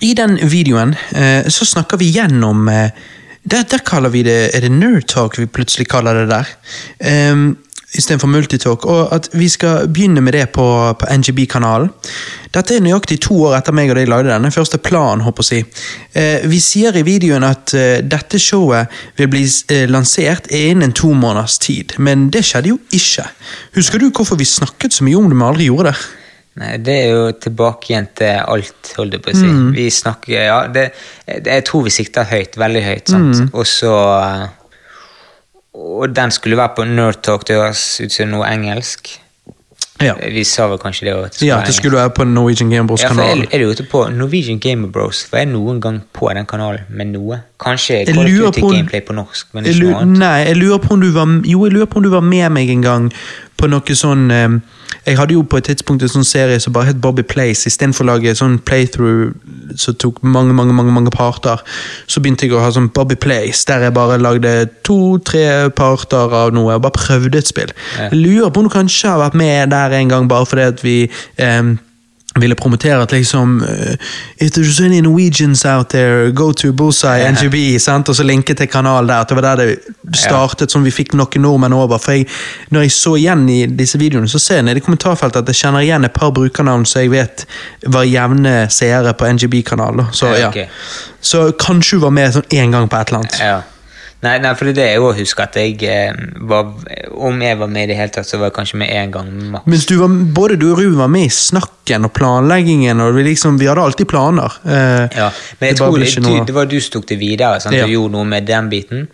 I 0.00 0.14
den 0.16 0.38
videoen 0.48 0.94
uh, 0.94 1.50
så 1.52 1.66
snakker 1.68 2.00
vi 2.00 2.12
gjennom 2.14 2.68
uh, 2.68 2.88
der, 3.44 3.66
der 3.68 3.82
kaller 3.84 4.08
vi 4.08 4.22
det 4.24 4.54
Er 4.56 4.64
det 4.64 4.70
nerd 4.72 5.04
talk 5.12 5.36
vi 5.38 5.46
plutselig 5.46 5.88
kaller 5.92 6.22
det 6.22 6.28
der? 6.32 6.54
Um, 7.32 7.56
Istedenfor 7.94 8.30
multitalk. 8.30 8.86
Og 8.90 9.12
at 9.14 9.28
vi 9.32 9.48
skal 9.48 9.88
begynne 9.88 10.22
med 10.24 10.34
det 10.34 10.48
på, 10.56 10.64
på 10.98 11.10
NGB-kanalen. 11.10 11.92
Dette 12.54 12.76
er 12.76 12.82
nøyaktig 12.82 13.20
to 13.22 13.36
år 13.48 13.58
etter 13.58 13.74
meg 13.74 13.92
og 13.92 13.98
deg 13.98 14.10
lagde 14.10 14.32
denne 14.32 14.50
første 14.54 14.78
planen. 14.82 15.24
håper 15.26 15.46
jeg. 15.50 15.68
Eh, 16.14 16.46
vi 16.50 16.58
sier 16.62 16.96
i 16.96 17.04
videoen 17.06 17.46
at 17.46 17.74
eh, 17.78 18.02
dette 18.02 18.38
showet 18.42 18.90
vil 19.18 19.30
bli 19.30 19.44
eh, 19.44 19.86
lansert 19.90 20.50
innen 20.54 20.94
to 20.94 21.12
måneders 21.14 21.58
tid, 21.62 21.96
men 21.98 22.28
det 22.34 22.44
skjedde 22.46 22.74
jo 22.74 22.78
ikke. 22.94 23.26
Husker 23.78 24.02
du 24.02 24.10
hvorfor 24.10 24.38
vi 24.38 24.46
snakket 24.48 24.94
så 24.94 25.06
mye 25.06 25.18
om 25.18 25.30
det, 25.30 25.38
men 25.38 25.48
aldri 25.48 25.70
gjorde 25.70 25.92
det? 25.92 25.98
Nei, 26.54 26.76
det 26.86 26.94
er 26.94 27.08
jo 27.10 27.22
tilbake 27.42 27.90
igjen 27.90 28.06
til 28.14 28.36
alt, 28.38 28.92
holdt 28.94 29.16
jeg 29.16 29.22
på 29.24 29.32
å 29.32 29.38
si. 29.38 29.48
Mm. 29.50 29.70
Vi 29.74 29.86
snakker 29.90 30.36
Ja, 30.36 30.58
det, 30.70 30.84
det, 31.26 31.50
jeg 31.50 31.64
tror 31.66 31.82
vi 31.88 31.94
sikter 31.94 32.28
høyt, 32.30 32.54
veldig 32.60 32.82
høyt, 32.84 33.10
sant. 33.10 33.40
Mm. 33.42 33.48
Og 33.50 33.66
så 33.66 33.94
eh, 34.20 34.44
Og 35.74 36.16
den 36.16 36.30
skulle 36.30 36.56
være 36.56 36.76
på 36.76 36.84
Nerd 36.86 37.22
Talk, 37.26 37.46
det 37.48 37.58
høres 37.58 38.00
ut 38.00 38.14
som 38.14 38.30
noe 38.30 38.46
engelsk. 38.46 39.16
Ja. 40.02 40.14
Vi 40.18 40.42
sa 40.44 40.66
vel 40.70 40.78
kanskje 40.82 41.06
det 41.06 41.12
òg. 41.14 41.36
Ja, 41.46 41.60
det 41.62 41.74
skulle 41.76 41.96
være 42.00 42.10
på 42.16 42.24
Norwegian 42.26 42.70
Game 42.70 42.88
Bros 42.90 43.02
Ja, 43.02 43.10
er 43.14 43.62
du 43.62 43.70
ute 43.70 43.86
på 43.86 44.02
Norwegian 44.10 44.58
Game 44.58 44.88
Bros? 44.92 45.22
For 45.30 45.38
jeg 45.38 45.52
noen 45.52 45.78
gang 45.80 46.00
på 46.12 46.32
den 46.34 46.48
kanalen 46.50 46.88
med 46.90 47.12
noe. 47.14 47.40
Kanskje 47.62 48.00
Jeg 48.02 48.16
lurer 48.16 48.50
på 48.54 48.72
Gameplay 48.72 49.04
på 49.06 49.14
norsk, 49.14 49.52
men 49.54 49.66
ikke 49.70 49.86
noe 49.86 50.00
annet. 50.02 50.18
Nei, 50.18 50.38
jeg 50.48 50.58
lurer 50.58 50.82
på 50.82 50.94
om 50.96 51.04
du 51.04 51.10
var 51.14 51.30
Jo, 51.46 51.64
jeg 51.66 51.76
lurer 51.76 51.90
på 51.90 52.02
om 52.02 52.06
du 52.06 52.10
var 52.10 52.26
med 52.26 52.50
meg 52.56 52.70
en 52.74 52.82
gang 52.82 53.10
på 53.56 53.70
noe 53.70 53.98
sånn 54.02 54.26
eh, 54.34 54.58
Jeg 55.06 55.18
hadde 55.18 55.36
jo 55.36 55.42
på 55.42 55.60
et 55.60 55.66
tidspunkt 55.68 56.02
en 56.02 56.12
sånn 56.12 56.26
serie 56.26 56.60
som 56.62 56.72
bare 56.72 56.92
het 56.92 57.00
Bobby 57.04 57.22
Place. 57.28 57.68
Istedenfor 57.68 58.06
å 58.06 58.14
lage 58.14 58.32
sånn 58.38 58.56
playthrough 58.64 59.34
som 59.80 59.96
tok 60.00 60.22
mange 60.24 60.54
mange, 60.56 60.72
mange, 60.76 60.92
mange 60.94 61.12
parter, 61.14 61.60
så 62.06 62.22
begynte 62.22 62.46
jeg 62.46 62.56
å 62.56 62.62
ha 62.62 62.70
sånn 62.72 62.90
Bobby 62.94 63.16
Place, 63.20 63.64
der 63.68 63.84
jeg 63.84 63.96
bare 63.96 64.20
lagde 64.20 64.54
to-tre 64.86 65.70
parter 65.76 66.32
av 66.44 66.54
noe 66.56 66.76
og 66.78 66.86
bare 66.86 66.96
prøvde 66.96 67.40
et 67.40 67.50
spill. 67.50 67.74
Jeg 67.98 68.16
lurer 68.16 68.52
på 68.52 68.62
om 68.62 68.68
du 68.68 68.72
kanskje 68.72 69.12
har 69.12 69.22
vært 69.26 69.38
med 69.40 69.74
der 69.74 69.98
en 70.00 70.14
gang 70.14 70.30
bare 70.30 70.48
fordi 70.48 70.68
at 70.72 70.84
vi 70.84 70.96
eh, 71.04 71.74
ville 72.40 72.54
promotere 72.54 73.02
at 73.02 73.12
liksom 73.12 73.62
If 74.38 74.50
there's 74.54 74.80
any 74.84 75.00
Norwegians 75.00 75.64
out 75.64 75.88
there, 75.88 76.30
go 76.30 76.52
to 76.52 76.72
Bullseye. 76.72 77.30
NGB. 77.32 77.78
sant? 77.78 78.08
Og 78.08 78.16
så 78.16 78.22
linket 78.22 78.56
til 78.56 78.66
kanal 78.66 79.06
der. 79.06 79.24
Det 79.24 79.36
var 79.36 79.42
der 79.42 79.56
det 79.66 80.16
startet, 80.18 80.70
sånn 80.70 80.84
vi 80.84 80.90
fikk 80.90 81.14
noen 81.14 81.42
nordmenn 81.42 81.72
over. 81.76 81.98
For 82.02 82.12
jeg, 82.18 82.26
når 82.74 82.86
jeg 82.86 82.94
så 82.96 83.14
igjen 83.16 83.48
i 83.48 83.60
disse 83.66 83.98
videoene, 83.98 84.28
så 84.28 84.38
ser 84.42 84.60
jeg 84.60 84.68
nede 84.68 84.82
i 84.82 84.84
kommentarfeltet 84.84 85.42
at 85.42 85.52
jeg 85.52 85.62
kjenner 85.62 85.86
igjen 85.86 86.04
et 86.04 86.16
par 86.16 86.32
brukernavn 86.34 86.86
som 86.86 87.04
jeg 87.04 87.12
vet 87.14 87.46
var 87.86 88.08
jevne 88.08 88.54
seere 88.70 89.14
på 89.14 89.30
NGB-kanalen. 89.36 90.10
Så 90.12 90.34
Ja, 90.34 90.50
ja. 90.54 90.66
Så 91.24 91.52
kanskje 91.58 91.96
hun 91.96 92.02
var 92.02 92.10
med 92.10 92.34
sånn 92.34 92.50
én 92.52 92.74
gang 92.74 92.88
på 92.90 92.98
et 92.98 93.08
eller 93.08 93.22
annet. 93.22 93.38
Ja. 93.40 93.60
Nei, 94.24 94.34
nei, 94.42 94.52
for 94.56 94.70
det 94.72 94.84
er 94.86 94.94
jo 94.96 95.10
å 95.10 95.14
huske 95.16 95.44
at 95.44 95.56
jeg 95.60 95.76
eh, 95.90 96.14
var 96.48 96.70
Om 97.14 97.42
jeg 97.44 97.58
var 97.60 97.68
med 97.70 97.84
i 97.84 97.90
det 97.92 97.96
hele 97.98 98.12
tatt, 98.14 98.28
så 98.28 98.38
var 98.40 98.48
jeg 98.50 98.56
kanskje 98.56 98.78
med 98.80 98.90
én 98.94 99.12
gang 99.14 99.28
maks. 99.52 99.66
Mens 99.70 99.84
du 99.90 99.94
var, 100.00 100.14
både 100.38 100.56
du 100.60 100.66
og 100.72 100.78
Ruben 100.80 100.96
var 101.02 101.10
med 101.12 101.26
i 101.28 101.32
snakken 101.34 102.08
og 102.08 102.12
planleggingen, 102.16 103.00
og 103.04 103.14
vi, 103.18 103.26
liksom, 103.30 103.58
vi 103.60 103.68
hadde 103.70 103.84
alltid 103.84 104.08
planer. 104.10 104.58
Eh, 104.64 105.06
Ja, 105.20 105.28
men 105.60 105.68
jeg 105.70 105.76
det 105.76 105.80
tror 105.82 105.98
det, 106.00 106.10
du, 106.16 106.20
noe- 106.28 106.44
det 106.48 106.54
var 106.56 106.70
du 106.70 106.76
som 106.80 106.96
tok 106.98 107.08
det 107.12 107.18
videre, 107.20 107.60
sant? 107.62 107.76
Ja. 107.76 107.84
og 107.88 107.94
gjorde 107.94 108.14
noe 108.16 108.28
med 108.34 108.46
den 108.48 108.70
biten. 108.72 109.08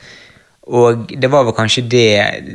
Og 0.71 1.09
det 1.19 1.27
var 1.33 1.43
vel 1.49 1.55
kanskje 1.57 1.83
det, 1.91 2.05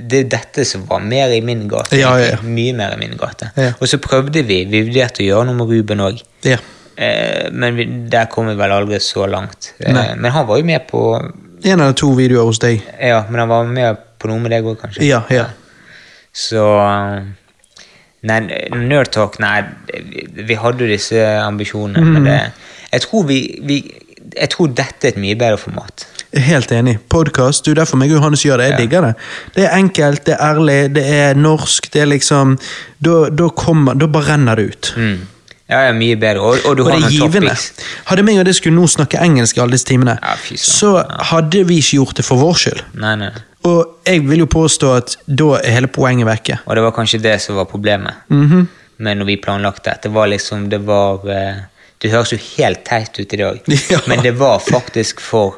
det 0.07 0.21
dette 0.31 0.63
som 0.63 0.85
var 0.87 1.01
mer 1.03 1.33
i 1.35 1.41
min 1.43 1.65
gate. 1.67 1.97
Ja, 1.99 2.13
ja. 2.21 2.37
Mye 2.47 2.71
mer 2.77 2.93
i 2.95 2.99
min 3.01 3.17
gate. 3.19 3.49
Og 3.81 3.89
så 3.91 3.99
prøvde 3.99 4.45
vi, 4.47 4.61
vi 4.71 4.85
vurderte 4.87 5.25
å 5.25 5.27
gjøre 5.27 5.49
noe 5.49 5.57
med 5.59 5.73
Ruben 5.73 6.03
òg. 6.05 6.21
Ja. 6.47 6.61
Eh, 6.95 7.49
men 7.51 7.75
vi, 7.75 7.85
der 8.13 8.29
kom 8.31 8.47
vi 8.47 8.55
vel 8.55 8.71
aldri 8.71 9.01
så 9.03 9.25
langt. 9.27 9.73
Eh, 9.83 9.91
men 10.15 10.31
han 10.31 10.47
var 10.47 10.61
jo 10.61 10.67
med 10.69 10.85
på 10.87 11.01
En 11.63 11.79
eller 11.79 11.93
to 11.93 12.11
videoer 12.17 12.45
hos 12.49 12.59
deg. 12.59 12.83
Ja, 12.99 13.23
men 13.29 13.39
han 13.39 13.49
var 13.49 13.65
med 13.69 13.97
på 14.19 14.27
noe 14.27 14.39
med 14.43 14.51
deg 14.51 14.65
òg, 14.67 14.77
kanskje. 14.81 15.05
Ja, 15.07 15.23
ja. 15.29 15.45
Så 16.35 16.61
Nei, 18.25 18.39
Nerdtalk, 18.73 19.37
nei, 19.43 19.59
vi, 19.91 20.23
vi 20.47 20.55
hadde 20.57 20.81
jo 20.81 20.89
disse 20.89 21.19
ambisjonene, 21.43 22.01
mm. 22.01 22.13
men 22.15 22.25
det, 22.25 22.39
jeg 22.89 23.03
tror 23.05 23.27
vi, 23.29 23.39
vi 23.61 23.77
Jeg 24.35 24.49
tror 24.49 24.71
dette 24.73 25.05
er 25.05 25.13
et 25.13 25.19
mye 25.21 25.35
bedre 25.37 25.59
format. 25.61 26.07
Helt 26.33 26.71
enig. 26.73 26.95
Podkast. 27.13 27.63
Du, 27.63 27.75
derfor 27.77 27.99
meg 28.01 28.09
og 28.09 28.17
Johannes 28.17 28.41
gjør 28.43 28.57
det. 28.57 28.65
Jeg 28.65 28.73
Ja. 28.73 28.77
digger 28.81 29.01
det. 29.05 29.11
Det 29.55 29.63
er 29.63 29.75
enkelt, 29.77 30.25
det 30.25 30.33
er 30.33 30.41
ærlig, 30.43 30.95
det 30.95 31.03
er 31.05 31.37
norsk. 31.37 31.93
Det 31.93 32.01
er 32.01 32.09
liksom 32.09 32.57
Da, 32.99 33.29
da 33.29 33.47
kommer 33.49 33.93
Da 33.93 34.07
bare 34.07 34.33
renner 34.33 34.55
det 34.55 34.65
ut. 34.65 34.93
Mm. 34.97 35.19
Ja, 35.69 35.79
ja, 35.87 35.93
mye 35.97 36.15
bedre. 36.21 36.41
Og, 36.45 36.59
og 36.69 36.75
du 36.77 36.83
Og 36.83 36.91
har 36.91 36.99
det 36.99 37.07
noen 37.07 37.31
givende. 37.31 37.49
topics. 37.55 37.87
Hadde 38.05 38.23
meg 38.27 38.37
og 38.37 38.45
det 38.45 38.53
skulle 38.55 38.75
nå 38.77 38.85
snakke 38.91 39.17
engelsk 39.23 39.57
i 39.57 39.61
alle 39.63 39.71
disse 39.73 39.87
timene, 39.89 40.19
Ja, 40.21 40.35
fy 40.37 40.55
søren. 40.61 41.07
så 41.09 41.23
hadde 41.31 41.63
vi 41.65 41.79
ikke 41.81 41.97
gjort 41.97 42.15
det 42.19 42.25
for 42.27 42.37
vår 42.37 42.53
skyld. 42.61 42.81
Nei, 43.01 43.15
nei. 43.23 43.31
Og 43.65 43.95
jeg 44.05 44.21
vil 44.29 44.43
jo 44.43 44.45
påstå 44.45 44.91
at 44.97 45.15
da 45.25 45.55
er 45.57 45.71
hele 45.79 45.87
poenget 45.89 46.27
vekke. 46.29 46.59
Og 46.67 46.75
det 46.77 46.83
var 46.85 46.91
kanskje 46.93 47.21
det 47.23 47.39
som 47.41 47.55
var 47.57 47.65
problemet 47.65 48.13
Mhm. 48.29 48.67
med 48.99 49.17
når 49.17 49.25
vi 49.25 49.37
planlagte. 49.37 49.97
Det 50.03 50.11
var 50.13 50.27
liksom 50.27 50.69
Det 50.69 50.81
var 50.85 51.25
eh, 51.27 51.55
Det 51.99 52.11
høres 52.11 52.29
jo 52.31 52.37
helt 52.57 52.83
teit 52.85 53.17
ut 53.19 53.33
i 53.33 53.37
dag, 53.37 53.59
Ja. 53.89 53.99
men 54.07 54.21
det 54.21 54.35
var 54.37 54.59
faktisk 54.59 55.19
for 55.19 55.55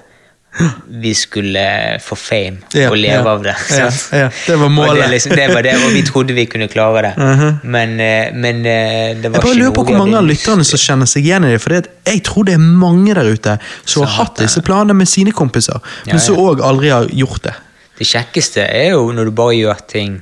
vi 0.87 1.13
skulle 1.13 1.61
få 2.01 2.15
fame 2.17 2.57
Ja, 2.73 2.89
og 2.89 2.97
leve 2.97 3.19
ja. 3.19 3.33
av 3.33 3.43
det. 3.43 3.53
Ja, 3.77 3.89
ja, 4.17 4.29
det 4.47 4.55
var 4.57 4.65
Og 4.65 4.71
målet. 4.71 5.03
det, 5.03 5.09
liksom, 5.11 5.35
det 5.37 5.47
var 5.53 5.61
det, 5.67 5.75
og 5.85 5.93
vi 5.93 6.01
trodde 6.07 6.33
vi 6.33 6.45
kunne 6.49 6.67
klare 6.71 7.01
det. 7.07 7.13
Mhm. 7.17 7.59
Men, 7.63 7.99
eh, 7.99 8.33
men 8.33 8.65
eh, 8.65 9.15
det 9.21 9.31
var 9.31 9.37
Jeg 9.37 9.43
bare 9.43 9.59
lurer 9.59 9.75
på 9.75 9.83
hvor 9.89 9.97
mange 10.01 10.17
av 10.17 10.25
lytterne 10.25 10.65
som 10.65 10.81
kjenner 10.81 11.05
seg 11.09 11.25
igjen 11.25 11.45
i 11.45 11.53
det. 11.53 11.61
For 11.61 11.77
jeg 11.77 12.23
tror 12.25 12.47
det 12.49 12.55
er 12.57 12.63
mange 12.63 13.13
der 13.13 13.29
ute 13.29 13.57
som 13.85 14.03
har 14.05 14.15
hatt 14.23 14.37
disse 14.41 14.61
planene 14.65 14.97
med 14.97 15.07
sine 15.07 15.31
kompiser, 15.31 15.79
men 16.07 16.19
som 16.19 16.39
òg 16.41 16.63
aldri 16.65 16.89
har 16.93 17.07
gjort 17.13 17.43
det. 17.43 17.53
Det 17.97 18.05
kjekkeste 18.07 18.61
er 18.65 18.91
jo 18.93 19.11
når 19.11 19.25
du 19.29 19.31
bare 19.37 19.55
gjør 19.57 19.79
ting 19.89 20.19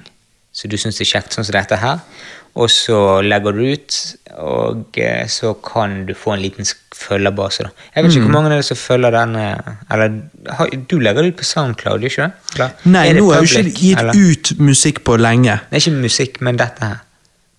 som 0.55 0.69
du 0.71 0.77
syns 0.79 1.01
er 1.03 1.05
kjekt, 1.09 1.33
sånn 1.35 1.43
som 1.43 1.51
dette 1.57 1.75
her, 1.75 1.99
og 2.55 2.69
så 2.71 3.19
legger 3.25 3.51
du 3.51 3.65
ut, 3.73 3.97
og 4.39 4.95
eh, 5.03 5.25
så 5.27 5.53
kan 5.59 6.05
du 6.07 6.13
få 6.15 6.35
en 6.37 6.41
liten 6.45 6.63
sk- 6.95 7.07
følgerbase. 7.07 7.63
da. 7.63 7.69
Jeg 7.95 8.03
vet 8.03 8.11
Mm. 8.11 8.17
ikke 8.17 8.25
hvor 8.31 8.31
mange 8.41 8.51
er 8.51 8.55
det 8.55 8.65
som 8.65 8.77
følger 8.77 9.11
den 9.11 9.35
Eller 9.35 10.21
har, 10.57 10.67
du 10.89 10.99
legger 10.99 11.21
det 11.21 11.27
ut 11.33 11.37
på 11.37 11.43
Soundcloud, 11.43 12.03
ikke 12.03 12.21
det? 12.21 12.31
Eller? 12.55 12.69
Nei, 12.85 13.07
det 13.13 13.21
nå 13.21 13.31
har 13.33 13.41
jeg 13.41 13.65
ikke 13.65 13.79
gitt 13.79 13.99
eller? 13.99 14.13
ut 14.31 14.53
musikk 14.59 15.03
på 15.03 15.17
lenge. 15.17 15.59
Det 15.71 15.75
er 15.85 15.89
ikke 15.91 16.01
musikk, 16.01 16.41
men 16.41 16.57
dette 16.57 16.79
her. 16.83 16.95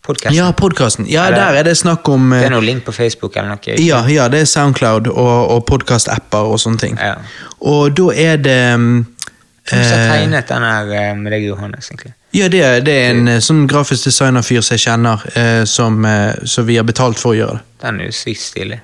Podcasten. 0.06 0.36
Ja, 0.36 0.50
podkasten. 0.52 1.06
Ja, 1.10 1.24
Er 1.26 1.30
der 1.34 1.58
er 1.58 1.62
det 1.64 1.76
snakk 1.76 2.08
om 2.08 2.30
Det 2.30 2.38
eh, 2.42 2.46
er 2.46 2.50
noe 2.50 2.60
link 2.62 2.84
på 2.84 2.92
Facebook 2.94 3.36
eller 3.36 3.48
noe? 3.48 3.76
Ja, 3.78 4.04
ja, 4.06 4.28
det 4.28 4.40
er 4.40 4.44
Soundcloud 4.44 5.08
og, 5.08 5.50
og 5.50 5.66
podkast-apper 5.66 6.38
og 6.46 6.60
sånne 6.60 6.78
ting. 6.78 6.96
Ja. 7.00 7.14
Og 7.60 7.96
da 7.96 8.12
er 8.14 8.36
det 8.36 8.74
um, 8.74 9.06
Hvem 9.68 9.82
som 9.82 9.98
har 9.98 10.04
eh, 10.06 10.12
tegnet 10.20 10.48
den 10.48 10.62
her 10.62 10.92
eh, 10.94 11.14
med 11.16 11.32
deg, 11.32 11.48
Johannes? 11.48 11.88
egentlig? 11.90 12.12
Ja, 12.32 12.46
det 12.48 12.62
er, 12.62 12.80
det 12.86 12.94
er 12.94 13.10
en 13.10 13.28
eh, 13.28 13.40
sånn 13.42 13.66
grafisk 13.66 14.04
designer-fyr 14.06 14.60
som 14.62 14.76
jeg 14.76 14.84
kjenner, 14.86 15.26
eh, 15.34 15.64
som, 15.64 16.04
eh, 16.04 16.34
som 16.44 16.66
vi 16.66 16.76
har 16.76 16.84
betalt 16.86 17.18
for 17.18 17.34
å 17.34 17.36
gjøre 17.40 17.52
det. 17.58 17.62
Den 17.82 18.00
er 18.00 18.04
jo 18.04 18.12
sykt 18.12 18.40
stilig. 18.40 18.78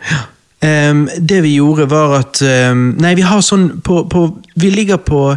Ehm, 0.63 1.09
det 1.19 1.41
vi 1.43 1.57
gjorde, 1.57 1.89
var 1.91 2.21
at 2.21 2.43
um, 2.43 2.93
Nei, 3.03 3.17
vi 3.19 3.25
har 3.27 3.43
sånn 3.43 3.81
på, 3.83 4.05
på 4.11 4.29
Vi 4.55 4.71
ligger 4.71 5.01
på 5.03 5.33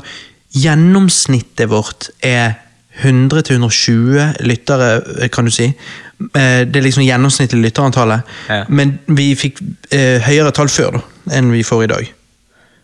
Gjennomsnittet 0.55 1.67
vårt 1.67 2.11
er 2.23 2.53
100-120 3.01 4.37
lyttere, 4.47 5.01
eh, 5.19 5.27
kan 5.27 5.49
du 5.49 5.51
si. 5.51 5.65
Eh, 5.67 6.61
det 6.63 6.79
er 6.79 6.85
liksom 6.85 7.03
gjennomsnittlig 7.03 7.59
lytterantallet. 7.65 8.21
Ja. 8.47 8.61
Men 8.69 8.93
vi 9.17 9.33
fikk 9.35 9.59
uh, 9.59 10.23
høyere 10.23 10.53
tall 10.55 10.71
før 10.71 10.95
da, 10.95 11.01
enn 11.35 11.51
vi 11.51 11.65
får 11.67 11.83
i 11.83 11.89
dag. 11.91 12.13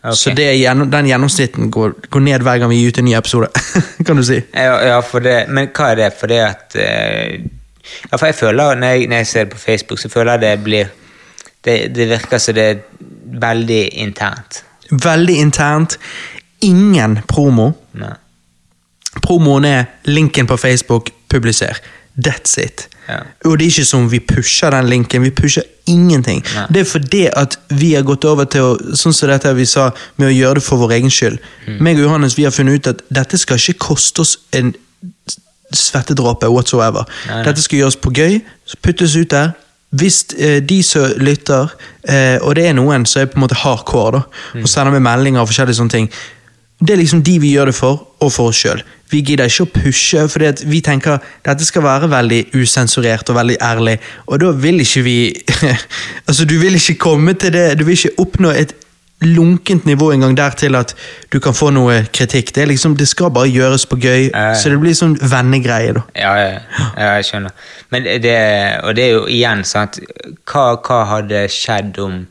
Okay. 0.02 0.18
Så 0.20 0.34
det 0.36 0.50
gjennom, 0.58 0.90
den 0.92 1.08
gjennomsnitten 1.08 1.72
går, 1.72 1.94
går 2.12 2.24
ned 2.26 2.44
hver 2.44 2.60
gang 2.60 2.74
vi 2.74 2.82
gir 2.82 2.92
ut 2.92 3.00
en 3.00 3.08
ny 3.08 3.16
episode. 3.16 3.48
kan 4.06 4.20
du 4.20 4.26
si. 4.28 4.42
Ja, 4.52 4.76
ja, 4.90 5.00
det, 5.24 5.36
men 5.48 5.72
hva 5.72 5.94
er 5.94 6.02
det? 6.02 6.12
For 6.20 6.28
det 6.28 6.44
at 6.44 6.76
uh, 6.76 7.52
Ja, 8.10 8.18
for 8.18 8.28
jeg 8.28 8.36
føler, 8.36 8.76
når 8.76 8.98
jeg, 8.98 9.08
når 9.08 9.22
jeg 9.22 9.32
ser 9.32 9.48
det 9.48 9.56
på 9.56 9.64
Facebook, 9.64 10.04
så 10.04 10.12
føler 10.12 10.36
jeg 10.36 10.44
det 10.44 10.66
blir 10.68 10.92
Det, 11.64 11.94
det 11.94 12.08
virker 12.10 12.42
som 12.42 12.56
det 12.58 12.68
er 12.70 12.80
veldig 13.42 13.82
internt. 14.02 14.62
Veldig 14.90 15.34
internt. 15.34 15.98
Ingen 16.60 17.20
promo. 17.28 17.72
Nei. 17.98 18.14
Promoen 19.22 19.64
er 19.68 19.84
linken 20.08 20.46
på 20.46 20.56
Facebook, 20.56 21.10
publiser. 21.28 21.78
That's 22.16 22.58
it. 22.60 22.88
Ja. 23.08 23.18
Og 23.44 23.58
det 23.58 23.66
er 23.66 23.70
ikke 23.70 23.84
som 23.84 24.10
vi 24.12 24.20
pusher 24.20 24.70
den 24.70 24.88
linken, 24.88 25.22
vi 25.22 25.30
pusher 25.30 25.62
ingenting. 25.86 26.42
Nei. 26.54 26.66
Det 26.68 26.80
er 26.80 26.84
fordi 26.84 27.22
at 27.36 27.58
vi 27.68 27.94
har 27.94 28.02
gått 28.02 28.24
over 28.24 28.44
til 28.44 28.68
å, 28.68 28.74
sånn 28.96 29.14
som 29.16 29.30
dette 29.32 29.52
vi 29.56 29.66
sa, 29.68 29.90
med 30.20 30.30
å 30.30 30.34
gjøre 30.34 30.60
det 30.60 30.66
for 30.66 30.80
vår 30.82 30.96
egen 30.98 31.12
skyld. 31.12 31.40
Mm. 31.66 31.80
Meg 31.82 32.00
og 32.00 32.06
Johannes 32.06 32.36
vi 32.38 32.46
har 32.46 32.54
funnet 32.54 32.80
ut 32.80 32.92
at 32.94 33.02
dette 33.12 33.40
skal 33.40 33.60
ikke 33.60 33.88
koste 33.88 34.24
oss 34.24 34.36
en 34.56 34.74
svettedråpe 35.72 36.50
whatsoever. 36.52 37.08
Nei, 37.26 37.40
nei. 37.40 37.44
Dette 37.48 37.64
skal 37.64 37.82
gjøres 37.82 37.98
på 38.00 38.12
gøy, 38.16 38.40
puttes 38.84 39.16
ut 39.16 39.32
der. 39.32 39.54
Hvis 39.92 40.22
eh, 40.38 40.60
de 40.64 40.82
som 40.82 41.10
lytter, 41.20 41.72
eh, 42.08 42.38
og 42.40 42.54
det 42.56 42.66
er 42.70 42.76
noen 42.78 43.04
som 43.06 43.22
er 43.22 43.26
på 43.28 43.36
en 43.36 43.44
måte 43.44 43.58
hardcore, 43.60 44.12
da, 44.12 44.22
Mm. 44.54 44.62
og 44.62 44.68
sender 44.68 44.92
meg 44.92 45.02
meldinger 45.04 45.40
og 45.40 45.48
forskjellige 45.50 45.76
sånne 45.80 45.90
ting, 45.90 46.08
det 46.82 46.90
er 46.94 46.98
liksom 47.02 47.22
de 47.22 47.38
vi 47.38 47.52
gjør 47.54 47.66
det 47.70 47.74
for, 47.74 48.00
og 48.20 48.32
for 48.32 48.50
oss 48.50 48.56
sjøl. 48.56 48.80
Vi 49.10 49.20
gidder 49.22 49.44
ikke 49.44 49.66
å 49.66 49.72
pushe, 49.82 50.28
for 50.28 50.42
vi 50.66 50.80
tenker 50.80 51.20
dette 51.44 51.64
skal 51.64 51.82
være 51.84 52.08
veldig 52.10 52.40
usensurert 52.56 53.28
og 53.30 53.36
veldig 53.36 53.56
ærlig, 53.60 53.98
og 54.26 54.40
da 54.40 54.50
vil 54.50 54.80
ikke 54.80 55.02
vi 55.02 55.16
Altså, 56.26 56.44
du 56.44 56.56
vil 56.58 56.74
ikke 56.74 56.94
komme 56.98 57.34
til 57.34 57.52
det 57.52 57.78
Du 57.78 57.84
vil 57.84 57.92
ikke 57.98 58.18
oppnå 58.18 58.50
et 58.50 58.72
lunkent 59.24 59.84
nivå 59.88 60.10
en 60.12 60.20
gang 60.26 60.36
der 60.36 60.50
til 60.58 60.74
at 60.78 60.94
du 61.32 61.38
kan 61.40 61.54
få 61.54 61.70
noe 61.74 62.00
kritikk. 62.12 62.52
Det 62.54 62.62
er 62.64 62.70
liksom, 62.72 62.96
det 62.98 63.08
skal 63.08 63.30
bare 63.34 63.48
gjøres 63.50 63.86
på 63.86 63.96
gøy, 64.02 64.28
Ja, 64.32 64.48
ja. 64.50 64.54
så 64.58 64.70
det 64.72 64.80
blir 64.82 64.94
sånn 64.98 65.16
vennegreie, 65.20 65.94
da. 65.98 66.02
Ja, 66.18 66.34
ja, 66.40 66.58
ja, 66.98 67.08
jeg 67.20 67.28
skjønner. 67.30 67.54
Men 67.94 68.04
det, 68.24 68.36
og 68.82 68.94
det 68.98 69.04
er 69.08 69.12
jo 69.16 69.24
igjen 69.28 69.64
sant 69.68 69.98
Hva, 70.48 70.66
hva 70.82 71.00
hadde 71.16 71.46
skjedd 71.52 71.98
om 72.02 72.22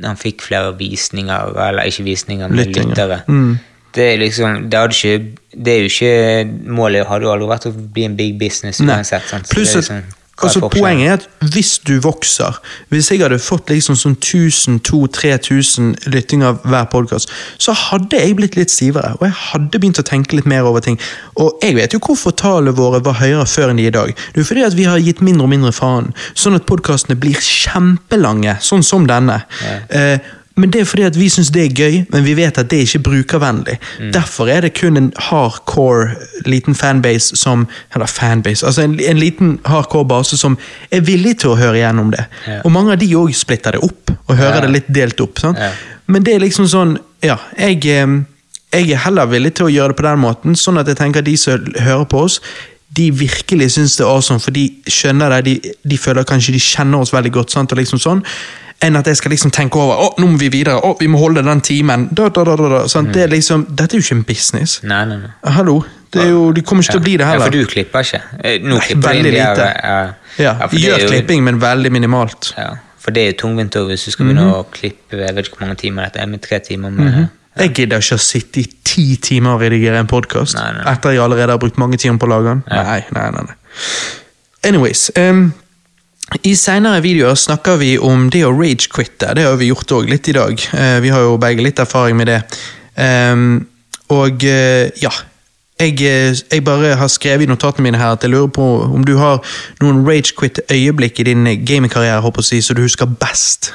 han 0.00 0.16
fikk 0.16 0.40
flere 0.46 0.70
visninger, 0.78 1.50
eller 1.60 1.88
ikke 1.90 2.06
visninger, 2.06 2.48
men 2.48 2.62
Lyttinger. 2.62 2.88
lyttere? 2.94 3.18
Mm. 3.28 3.58
Det 3.94 4.04
er 4.12 4.20
liksom 4.22 4.70
det, 4.70 4.78
hadde 4.78 4.94
ikke, 4.94 5.36
det 5.66 5.72
er 5.74 5.80
jo 5.82 5.88
ikke 5.90 6.70
Målet 6.78 7.06
hadde 7.10 7.26
jo 7.26 7.32
aldri 7.34 7.48
vært 7.50 7.66
å 7.68 7.72
bli 7.74 8.04
en 8.06 8.14
big 8.16 8.36
business 8.40 8.78
uansett. 8.80 9.26
Sant? 9.28 9.48
Så 9.50 9.56
Pluss 9.58 9.74
at 9.74 9.82
liksom, 9.82 10.04
altså. 10.46 10.68
Poenget 10.72 11.06
er 11.06 11.12
at 11.18 11.26
hvis 11.52 11.78
du 11.86 12.00
vokser 12.02 12.58
Hvis 12.88 13.10
jeg 13.10 13.20
hadde 13.22 13.38
fått 13.42 13.70
liksom 13.70 13.96
sånn 13.98 14.16
1000-2000-3000 14.16 16.10
lyttinger 16.12 16.58
hver 16.64 16.86
podkast, 16.92 17.30
så 17.58 17.72
hadde 17.76 18.16
jeg 18.18 18.36
blitt 18.38 18.56
litt 18.58 18.72
stivere, 18.72 19.14
og 19.18 19.26
jeg 19.26 19.36
hadde 19.36 19.78
begynt 19.78 20.00
å 20.02 20.06
tenke 20.06 20.36
litt 20.38 20.48
mer 20.50 20.66
over 20.68 20.80
ting. 20.84 20.98
Og 21.40 21.48
jeg 21.64 21.76
vet 21.76 21.94
jo 21.94 22.00
hvorfor 22.04 22.34
tallene 22.36 22.74
våre 22.76 23.00
var 23.04 23.20
høyere 23.20 23.46
før 23.48 23.72
enn 23.72 23.80
de 23.80 23.86
er 23.88 23.92
i 23.92 23.96
dag. 23.98 24.08
Det 24.34 24.42
er 24.42 24.48
fordi 24.48 24.66
at 24.66 24.76
vi 24.78 24.88
har 24.88 24.98
gitt 25.02 25.22
mindre 25.24 25.46
og 25.46 25.52
mindre 25.52 25.72
faen, 25.76 26.12
sånn 26.34 26.58
at 26.58 26.68
podkastene 26.70 27.18
blir 27.20 27.38
kjempelange, 27.44 28.56
sånn 28.64 28.84
som 28.86 29.06
denne. 29.10 29.38
Eh, 29.88 30.18
men 30.60 30.70
det 30.72 30.80
er 30.82 30.88
fordi 30.88 31.02
at 31.08 31.16
vi 31.18 31.28
syns 31.32 31.48
det 31.54 31.62
er 31.64 31.74
gøy, 31.78 31.94
men 32.12 32.24
vi 32.26 32.34
vet 32.38 32.58
at 32.60 32.68
det 32.70 32.78
er 32.78 32.86
ikke 32.86 33.02
brukervennlig. 33.08 33.76
Derfor 34.14 34.48
er 34.52 34.60
det 34.66 34.72
kun 34.78 34.96
en 35.00 35.08
hardcore 35.30 36.14
liten 36.46 36.74
fanbase 36.76 37.36
som 37.40 37.66
Eller 37.94 38.06
fanbase, 38.06 38.66
altså 38.66 38.82
en, 38.86 38.98
en 39.00 39.18
liten 39.18 39.58
hardcore 39.66 40.06
base 40.08 40.36
som 40.40 40.58
er 40.90 41.00
villig 41.06 41.38
til 41.42 41.54
å 41.54 41.58
høre 41.60 41.78
gjennom 41.80 42.10
det. 42.14 42.24
Ja. 42.46 42.60
Og 42.64 42.72
mange 42.74 42.92
av 42.94 43.00
de 43.02 43.08
òg 43.16 43.32
splitter 43.36 43.76
det 43.78 43.82
opp, 43.86 44.10
og 44.26 44.36
hører 44.36 44.60
Ja. 44.60 44.66
det 44.66 44.70
litt 44.76 44.90
delt 44.94 45.20
opp. 45.20 45.38
Sant? 45.42 45.58
Ja. 45.58 45.70
Men 46.06 46.22
det 46.26 46.34
er 46.34 46.44
liksom 46.46 46.66
sånn 46.68 46.98
Ja, 47.22 47.36
jeg, 47.58 47.82
jeg 47.84 48.90
er 48.94 49.00
heller 49.04 49.26
villig 49.28 49.54
til 49.58 49.66
å 49.66 49.72
gjøre 49.72 49.92
det 49.92 49.96
på 49.98 50.06
den 50.06 50.20
måten, 50.22 50.54
sånn 50.56 50.78
at 50.80 50.88
jeg 50.88 50.96
tenker 50.96 51.20
at 51.20 51.26
de 51.26 51.36
som 51.36 51.66
hører 51.78 52.06
på 52.08 52.22
oss, 52.24 52.40
de 52.96 53.10
virkelig 53.14 53.68
syns 53.76 53.96
det 53.98 54.02
er 54.06 54.10
awesome, 54.10 54.40
for 54.42 54.50
de 54.56 54.64
skjønner 54.90 55.30
det, 55.36 55.42
de, 55.62 55.72
de 55.92 55.98
føler 56.00 56.24
kanskje 56.26 56.54
de 56.56 56.58
kjenner 56.64 56.98
oss 57.04 57.12
veldig 57.14 57.30
godt, 57.36 57.52
sant, 57.54 57.70
og 57.70 57.78
liksom 57.78 58.00
sånn, 58.02 58.22
enn 58.82 58.96
at 58.96 59.06
jeg 59.10 59.16
skal 59.20 59.30
liksom 59.34 59.50
tenke 59.52 59.76
over 59.76 59.98
å, 60.00 60.08
nå 60.18 60.26
må 60.32 60.38
vi 60.40 60.48
videre, 60.52 60.78
å, 60.80 60.94
vi 60.98 61.06
må 61.12 61.18
holde 61.20 61.42
den 61.44 61.60
timen, 61.60 62.08
da, 62.16 62.28
da, 62.32 62.44
da. 62.44 62.82
Sant? 62.88 63.12
Det 63.12 63.22
er 63.26 63.32
liksom, 63.32 63.66
Dette 63.76 63.96
er 63.96 64.00
jo 64.00 64.06
ikke 64.06 64.16
en 64.18 64.22
business. 64.28 64.78
Nei, 64.88 65.02
nei, 65.10 65.18
nei. 65.20 65.32
Hallo, 65.56 65.80
det 66.10 66.22
er 66.24 66.30
jo, 66.32 66.46
det 66.56 66.64
kommer 66.66 66.82
ikke 66.86 66.96
til 66.96 67.02
å 67.02 67.04
bli 67.04 67.16
det 67.20 67.26
heller. 67.28 67.44
Ja, 67.44 67.50
for 67.50 67.58
du 67.58 67.66
klipper 67.74 68.06
ikke? 68.06 68.20
Eh, 68.42 68.56
Nå 68.64 68.78
klipper 68.80 69.08
veldig 69.10 69.28
inn 69.30 69.36
de 69.36 69.42
her, 69.42 69.56
lite. 69.58 69.66
Ja, 69.84 69.98
Ja, 70.40 70.54
vi 70.72 70.84
er 70.86 70.94
gjør 70.94 71.04
jo- 71.04 71.10
klipping, 71.12 71.44
men 71.44 71.60
veldig 71.60 71.92
minimalt. 71.92 72.52
Ja, 72.56 72.70
for 73.00 73.12
det 73.16 73.22
er 73.26 73.30
jo 73.34 73.36
tungvint 73.46 73.76
hvis 73.90 74.04
du 74.08 74.10
skal 74.14 74.26
begynne 74.30 74.46
å 74.54 74.64
klippe 74.72 75.16
jeg 75.20 75.34
vet 75.36 75.46
ikke 75.46 75.56
hvor 75.58 75.66
mange 75.66 75.78
timer 75.80 76.08
dette 76.08 76.20
er, 76.24 76.26
med 76.32 76.40
tre 76.44 76.58
timer 76.64 76.90
med 76.90 77.28
Jeg 77.60 77.72
gidder 77.74 78.00
ikke 78.00 78.16
å 78.16 78.22
sitte 78.22 78.60
i 78.60 78.66
ti 78.84 79.04
timer 79.16 79.56
og 79.56 79.60
redigere 79.64 79.98
en 80.00 80.06
podkast 80.08 80.56
etter 80.56 81.12
jeg 81.16 81.20
allerede 81.20 81.52
har 81.52 81.58
brukt 81.60 81.76
mange 81.80 81.98
timer 82.00 82.18
på 82.22 82.28
å 82.28 82.32
lage 82.32 82.44
den. 82.54 82.62
Ja. 82.70 82.82
Nei, 82.84 83.04
nei, 83.12 83.30
nei. 83.48 83.56
Anyways. 84.64 85.10
em, 85.16 85.52
I 86.38 86.52
senere 86.54 87.00
videoer 87.02 87.34
snakker 87.34 87.80
vi 87.80 87.96
om 87.98 88.28
det 88.30 88.44
å 88.46 88.52
rage-quitte. 88.54 89.32
Det 89.34 89.44
har 89.48 89.56
vi 89.58 89.72
gjort 89.72 89.96
òg 89.96 90.10
litt 90.12 90.28
i 90.30 90.36
dag. 90.36 90.62
Eh, 90.78 90.98
vi 91.02 91.10
har 91.10 91.24
jo 91.26 91.40
begge 91.42 91.64
litt 91.64 91.82
erfaring 91.82 92.16
med 92.20 92.30
det. 92.30 92.40
Og 94.10 94.46
eh, 94.46 94.90
ja. 95.02 95.10
Jeg, 95.80 95.96
eh, 96.04 96.36
jeg 96.36 96.64
bare 96.64 96.94
har 97.00 97.08
skrevet 97.08 97.46
i 97.46 97.50
notatene 97.50 97.86
mine 97.86 97.98
her 97.98 98.12
at 98.12 98.24
jeg 98.26 98.34
lurer 98.34 98.50
på 98.52 98.64
om 98.84 99.04
du 99.06 99.14
har 99.16 99.40
noen 99.80 100.02
rage-quit-øyeblikk 100.06 101.22
i 101.22 101.30
din 101.30 101.46
gamingkarriere 101.64 102.20
håper 102.20 102.44
jeg 102.52 102.66
så 102.66 102.76
du 102.76 102.82
husker 102.84 103.08
best. 103.08 103.72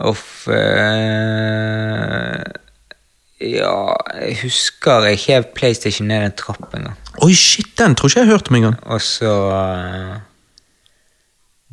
Uff 0.00 0.48
uh... 0.48 2.42
Ja, 3.40 3.94
jeg 4.20 4.34
husker 4.42 5.06
jeg 5.08 5.20
hev 5.22 5.46
PlayStation 5.56 6.10
ned 6.10 6.26
en 6.26 6.34
trapp 6.36 6.74
en 6.76 6.90
gang. 6.90 6.98
Oi, 7.24 7.32
shit, 7.32 7.70
den 7.78 7.94
tror 7.96 8.10
ikke 8.10 8.20
jeg 8.20 8.28
har 8.28 8.36
hørt 8.36 8.50
om 8.50 8.58
engang. 8.58 8.76
Og 8.84 9.00
så 9.00 9.32
eh, 9.54 10.18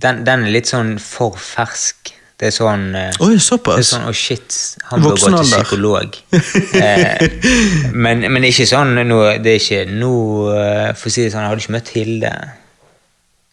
den, 0.01 0.21
den 0.27 0.45
er 0.45 0.53
litt 0.53 0.69
sånn 0.69 0.97
for 1.01 1.37
fersk. 1.41 2.13
Det 2.37 2.51
er 2.51 2.53
sånn 2.53 2.91
Oi, 2.93 3.39
såpass? 3.41 3.79
Det 3.79 3.81
er 3.81 3.87
sånn, 3.87 4.03
oh 4.11 4.13
shit, 4.13 4.57
han 4.91 5.01
bør 5.01 5.15
gå 5.17 5.31
til 5.33 5.47
psykolog. 5.47 6.19
eh, 6.85 7.23
men, 7.97 8.21
men 8.29 8.45
ikke 8.45 8.67
sånn 8.69 8.93
nå, 9.09 9.17
Det 9.41 9.55
er 9.55 9.57
ikke 9.57 9.79
nå 9.89 10.11
eh, 10.53 10.91
For 10.93 11.09
å 11.09 11.13
si 11.15 11.25
det 11.25 11.31
sånn, 11.33 11.47
jeg 11.47 11.49
hadde 11.49 11.65
ikke 11.65 11.73
møtt 11.73 11.89
Hilde 11.95 12.33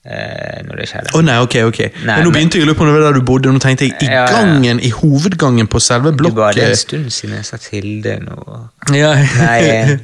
eh, 0.04 0.60
når 0.68 0.82
det 0.82 0.88
skjedde. 0.90 1.14
Å 1.16 1.22
nei, 1.24 1.38
ok, 1.46 1.56
ok. 1.70 1.80
Nei, 2.02 2.10
men 2.10 2.28
nå 2.28 2.34
begynte 2.34 2.60
jeg 2.60 2.66
å 2.66 2.70
lure 2.70 2.78
på 2.78 2.84
om 2.84 2.90
det 2.90 2.96
var 2.98 3.06
der 3.08 3.18
du 3.18 3.26
bodde, 3.32 3.50
og 3.50 3.56
nå 3.56 3.64
tenkte 3.64 3.88
jeg 3.88 3.96
i 3.96 4.10
Ja, 4.10 4.26
ja. 4.26 4.28
gangen, 4.36 4.84
i 4.84 4.92
hovedgangen 4.94 5.70
på 5.70 5.80
selve 5.80 6.12
blokket. 6.12 6.36
Det 6.36 6.42
var 6.42 6.60
det 6.60 6.68
en 6.68 6.80
stund 6.84 7.10
siden 7.14 7.38
jeg 7.38 7.48
sa 7.48 7.60
Hilde 7.70 8.18
nå. 8.26 8.60
Ja. 8.92 9.14
Nei, 9.40 9.58
eh, 9.72 9.96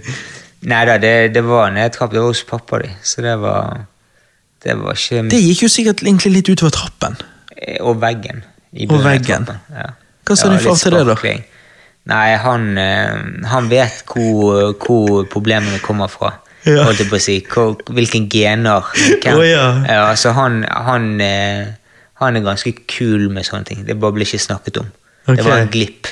nei 0.72 0.82
da, 0.88 0.96
det, 1.02 1.14
det 1.36 1.44
var 1.46 1.72
nedtrapp. 1.76 2.14
Det 2.14 2.22
var 2.22 2.32
hos 2.32 2.44
pappa 2.48 2.80
di, 2.84 2.92
så 3.04 3.28
det 3.28 3.36
var 3.44 3.84
Det 4.62 4.76
var 4.78 4.92
ikke 4.98 5.22
Det 5.30 5.40
gikk 5.40 5.62
jo 5.64 5.68
sikkert 5.72 6.02
egentlig 6.04 6.32
litt 6.34 6.48
utover 6.52 6.70
trappen. 6.76 7.16
Eh, 7.56 7.78
Og 7.80 8.00
veggen. 8.00 8.42
i 8.72 8.86
Og 8.90 9.00
veggen. 9.04 9.46
Ja. 9.72 9.90
Hva 10.26 10.36
sa 10.36 10.46
Ja, 10.46 10.56
din 10.58 10.66
far 10.66 10.76
til 10.76 10.92
det, 10.92 11.06
da? 11.06 11.14
Nei, 12.10 12.36
han, 12.36 12.78
eh, 12.78 13.46
han 13.48 13.68
vet 13.70 14.02
hvor, 14.06 14.72
hvor 14.78 15.24
problemene 15.32 15.78
kommer 15.82 16.08
fra. 16.08 16.34
Ja. 16.66 16.84
Holdt 16.84 16.98
jeg 17.00 17.08
på 17.08 17.16
å 17.16 17.20
si. 17.20 17.40
Hvor, 17.48 17.76
hvilken 17.88 18.28
gener. 18.28 18.84
hvem- 19.22 19.38
Oh, 19.38 19.44
ja. 19.46 20.14
så 20.14 20.32
han, 20.32 20.62
han, 20.68 21.20
eh, 21.20 21.66
han 22.20 22.36
er 22.36 22.40
ganske 22.40 22.72
kul 22.86 23.28
med 23.30 23.44
sånne 23.44 23.64
ting. 23.66 23.84
Det 23.86 23.98
bare 24.00 24.12
blir 24.12 24.26
ikke 24.26 24.38
snakket 24.40 24.76
om. 24.80 24.90
Okay. 25.26 25.36
Det 25.36 25.44
var 25.44 25.58
en 25.58 25.68
glipp. 25.68 26.06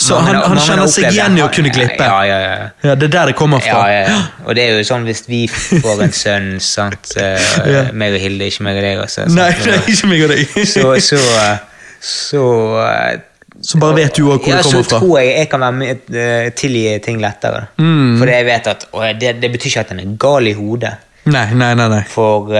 Så 0.00 0.16
han, 0.24 0.36
han 0.36 0.58
kjenner 0.62 0.86
seg 0.88 1.08
igjen 1.10 1.34
i 1.36 1.42
å 1.44 1.48
kunne 1.52 1.68
glippe? 1.74 2.04
Ja, 2.06 2.20
ja, 2.24 2.38
ja. 2.40 2.68
Ja, 2.86 2.94
Det 2.94 3.08
er 3.10 3.12
der 3.16 3.26
det 3.32 3.34
kommer 3.36 3.60
fra. 3.60 3.82
ja, 3.92 4.04
ja. 4.08 4.20
Og 4.46 4.54
det 4.56 4.64
er 4.68 4.78
jo 4.78 4.86
sånn 4.88 5.04
hvis 5.04 5.24
vi 5.28 5.42
får 5.50 6.02
en 6.06 6.14
sønn, 6.16 6.48
sant 6.74 7.12
eh, 7.20 7.50
Ja. 7.68 7.82
meg 7.92 8.14
og 8.16 8.22
Hilde, 8.24 8.48
ikke 8.48 8.64
meg 8.68 8.80
og 8.80 8.86
deg, 8.86 9.02
altså. 9.04 9.26
sant? 9.26 9.36
Nei, 9.36 9.50
nei, 9.66 9.82
ikke 9.92 10.08
meg 10.12 10.24
og 10.24 10.32
deg. 10.32 10.56
Så, 10.72 10.86
så, 11.04 11.20
så 12.00 12.44
eh, 12.86 13.20
Så 13.62 13.78
bare 13.78 13.94
vet 14.00 14.16
du 14.16 14.24
hvor 14.26 14.40
ja, 14.40 14.56
det 14.58 14.64
kommer 14.64 14.64
fra? 14.64 14.80
Ja, 14.80 14.82
Så 14.88 14.98
tror 14.98 15.18
jeg 15.20 15.34
jeg 15.36 15.48
kan 15.52 15.60
være 15.66 15.76
med, 15.82 16.08
eh, 16.16 16.48
tilgi 16.58 16.98
ting 17.04 17.20
lettere. 17.22 17.66
Mm. 17.78 18.16
For 18.18 18.32
jeg 18.32 18.46
vet 18.48 18.70
at 18.72 18.86
det, 19.20 19.34
det 19.42 19.50
betyr 19.52 19.70
ikke 19.74 19.84
at 19.84 19.92
den 19.92 20.00
er 20.06 20.14
gal 20.24 20.48
i 20.50 20.54
hodet. 20.58 20.94
Nei, 21.24 21.54
nei, 21.54 21.74
nei. 21.78 21.88
nei. 21.88 22.00
For 22.10 22.48
uh, 22.50 22.56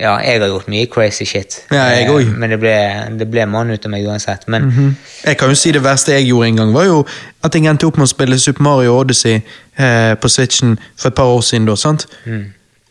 ja, 0.00 0.14
jeg 0.24 0.40
har 0.40 0.48
gjort 0.48 0.68
mye 0.72 0.86
crazy 0.88 1.26
shit. 1.28 1.58
Ja, 1.70 1.82
jeg 1.92 2.06
Eh, 2.06 2.12
også. 2.14 2.32
Men 2.40 2.50
det 2.54 2.58
ble, 2.62 2.72
det 3.20 3.26
ble 3.30 3.44
mann 3.46 3.70
ut 3.70 3.84
av 3.84 3.92
meg 3.92 4.06
uansett. 4.08 4.46
Men 4.48 4.96
Jeg 5.24 5.36
kan 5.38 5.48
jo 5.52 5.54
si 5.54 5.72
Det 5.72 5.82
verste 5.84 6.12
jeg 6.16 6.28
gjorde 6.30 6.48
en 6.48 6.56
gang, 6.62 6.72
var 6.74 6.84
jo 6.88 7.04
at 7.44 7.54
jeg 7.54 7.66
endte 7.68 7.84
opp 7.86 7.98
med 8.00 8.08
å 8.08 8.12
spille 8.14 8.38
Super 8.40 8.62
Mario 8.64 8.96
Odyssey 8.96 9.42
eh, 9.76 10.14
på 10.16 10.28
Switchen 10.32 10.78
for 10.96 11.08
et 11.12 11.14
par 11.14 11.28
år 11.36 11.40
siden. 11.44 11.66
da, 11.68 11.76
sant? 11.76 12.06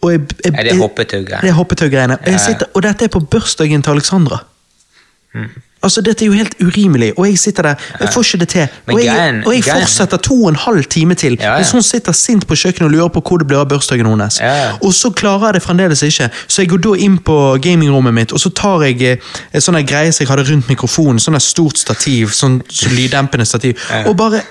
Og 0.03 0.11
jeg, 0.11 0.19
jeg, 0.45 0.53
jeg, 0.53 0.53
Ja, 0.53 1.41
det 1.41 1.49
er 1.49 1.57
hoppetau-greiene. 1.57 2.17
Det 2.22 2.33
er 2.35 2.38
jeg 2.38 2.57
Ja. 2.61 2.67
Og 2.75 2.83
dette 2.83 3.06
er 3.06 3.09
på 3.09 3.19
bursdagen 3.25 3.82
til 3.82 3.91
Alexandra. 3.98 4.43
Mm. 5.33 5.49
Altså, 5.84 6.02
Dette 6.02 6.26
er 6.26 6.28
jo 6.28 6.34
helt 6.34 6.56
urimelig, 6.64 7.12
og 7.18 7.28
jeg 7.28 7.40
sitter 7.40 7.64
der 7.64 7.76
jeg 8.00 8.14
får 8.14 8.24
ikke 8.24 8.40
det 8.44 8.48
til. 8.50 8.68
Og 8.88 9.03
jeg, 9.03 9.42
og 9.45 9.53
jeg 9.56 9.64
fortsetter 9.64 10.18
to 10.18 10.38
og 10.44 10.50
en 10.50 10.56
halv 10.56 10.84
time 10.84 11.16
til 11.16 11.38
Ja, 11.40 11.52
ja. 11.52 11.58
mens 11.58 11.72
hun 11.72 11.84
sitter 11.84 12.12
sint 12.12 12.48
på 12.48 12.56
kjøkkenet 12.56 12.88
og 12.88 12.92
lurer 12.92 13.08
på 13.14 13.22
hvor 13.28 13.38
det 13.42 13.48
blir 13.48 13.60
av 13.60 13.68
bursdagen 13.70 14.08
hennes. 14.08 14.40
Ja. 14.42 14.72
Og 14.82 14.94
så 14.94 15.12
klarer 15.12 15.52
jeg 15.52 15.53
det 15.60 15.64
fremdeles 15.64 16.03
ikke, 16.03 16.30
så 16.48 16.62
jeg 16.62 16.70
går 16.70 16.84
da 16.88 16.95
inn 17.06 17.18
på 17.18 17.38
gamingrommet 17.64 18.14
mitt 18.14 18.34
og 18.34 18.40
så 18.40 18.50
tar 18.50 18.84
jeg 18.88 19.02
eh, 19.02 19.32
et 19.53 19.64
sånn 19.64 19.80
greie 19.86 20.12
som 20.12 20.24
jeg 20.24 20.32
hadde 20.32 20.48
rundt 20.50 20.70
mikrofonen, 20.72 21.20
sånn 21.22 21.40
stort 21.44 21.78
stativ, 21.82 22.34
sånn 22.36 22.62
lyddempende 22.95 23.45
stativ, 23.45 23.80
og 24.06 24.16
bare 24.20 24.44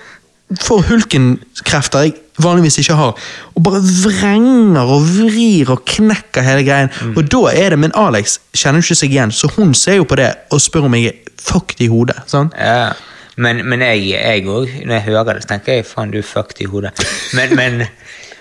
får 0.60 0.84
hulkenkrefter 0.90 2.06
jeg 2.06 2.18
vanligvis 2.42 2.78
ikke 2.81 2.97
har, 2.97 3.16
og 3.55 3.64
bare 3.64 3.81
vrenger 3.82 4.90
og 4.94 5.05
vrir 5.05 5.70
og 5.74 5.84
knekker 5.89 6.44
hele 6.47 6.64
greien. 6.66 6.90
Mm. 7.02 7.14
Og 7.16 7.28
da 7.32 7.42
er 7.52 7.74
det, 7.74 7.78
Men 7.78 7.94
Alex 7.94 8.39
kjenner 8.56 8.82
ikke 8.82 8.98
seg 8.98 9.14
igjen, 9.14 9.32
så 9.32 9.50
hun 9.56 9.74
ser 9.74 10.00
jo 10.00 10.08
på 10.08 10.18
det 10.18 10.32
og 10.50 10.60
spør 10.60 10.89
om 10.89 10.94
jeg 10.97 11.12
er 11.12 11.32
fucked 11.42 11.81
i 11.81 11.90
hodet. 11.92 12.22
sant? 12.26 12.55
Ja, 12.58 12.92
men, 13.36 13.62
men 13.68 13.81
jeg 13.81 14.44
òg, 14.47 14.68
når 14.84 14.94
jeg 14.94 15.02
hører 15.08 15.32
det, 15.32 15.42
så 15.44 15.55
tenker 15.55 15.78
jeg 15.78 15.86
faen, 15.89 16.12
du 16.12 16.18
er 16.20 16.26
fucked 16.26 16.60
i 16.60 16.68
hodet. 16.68 16.92
Men, 17.36 17.56
men, 17.56 17.86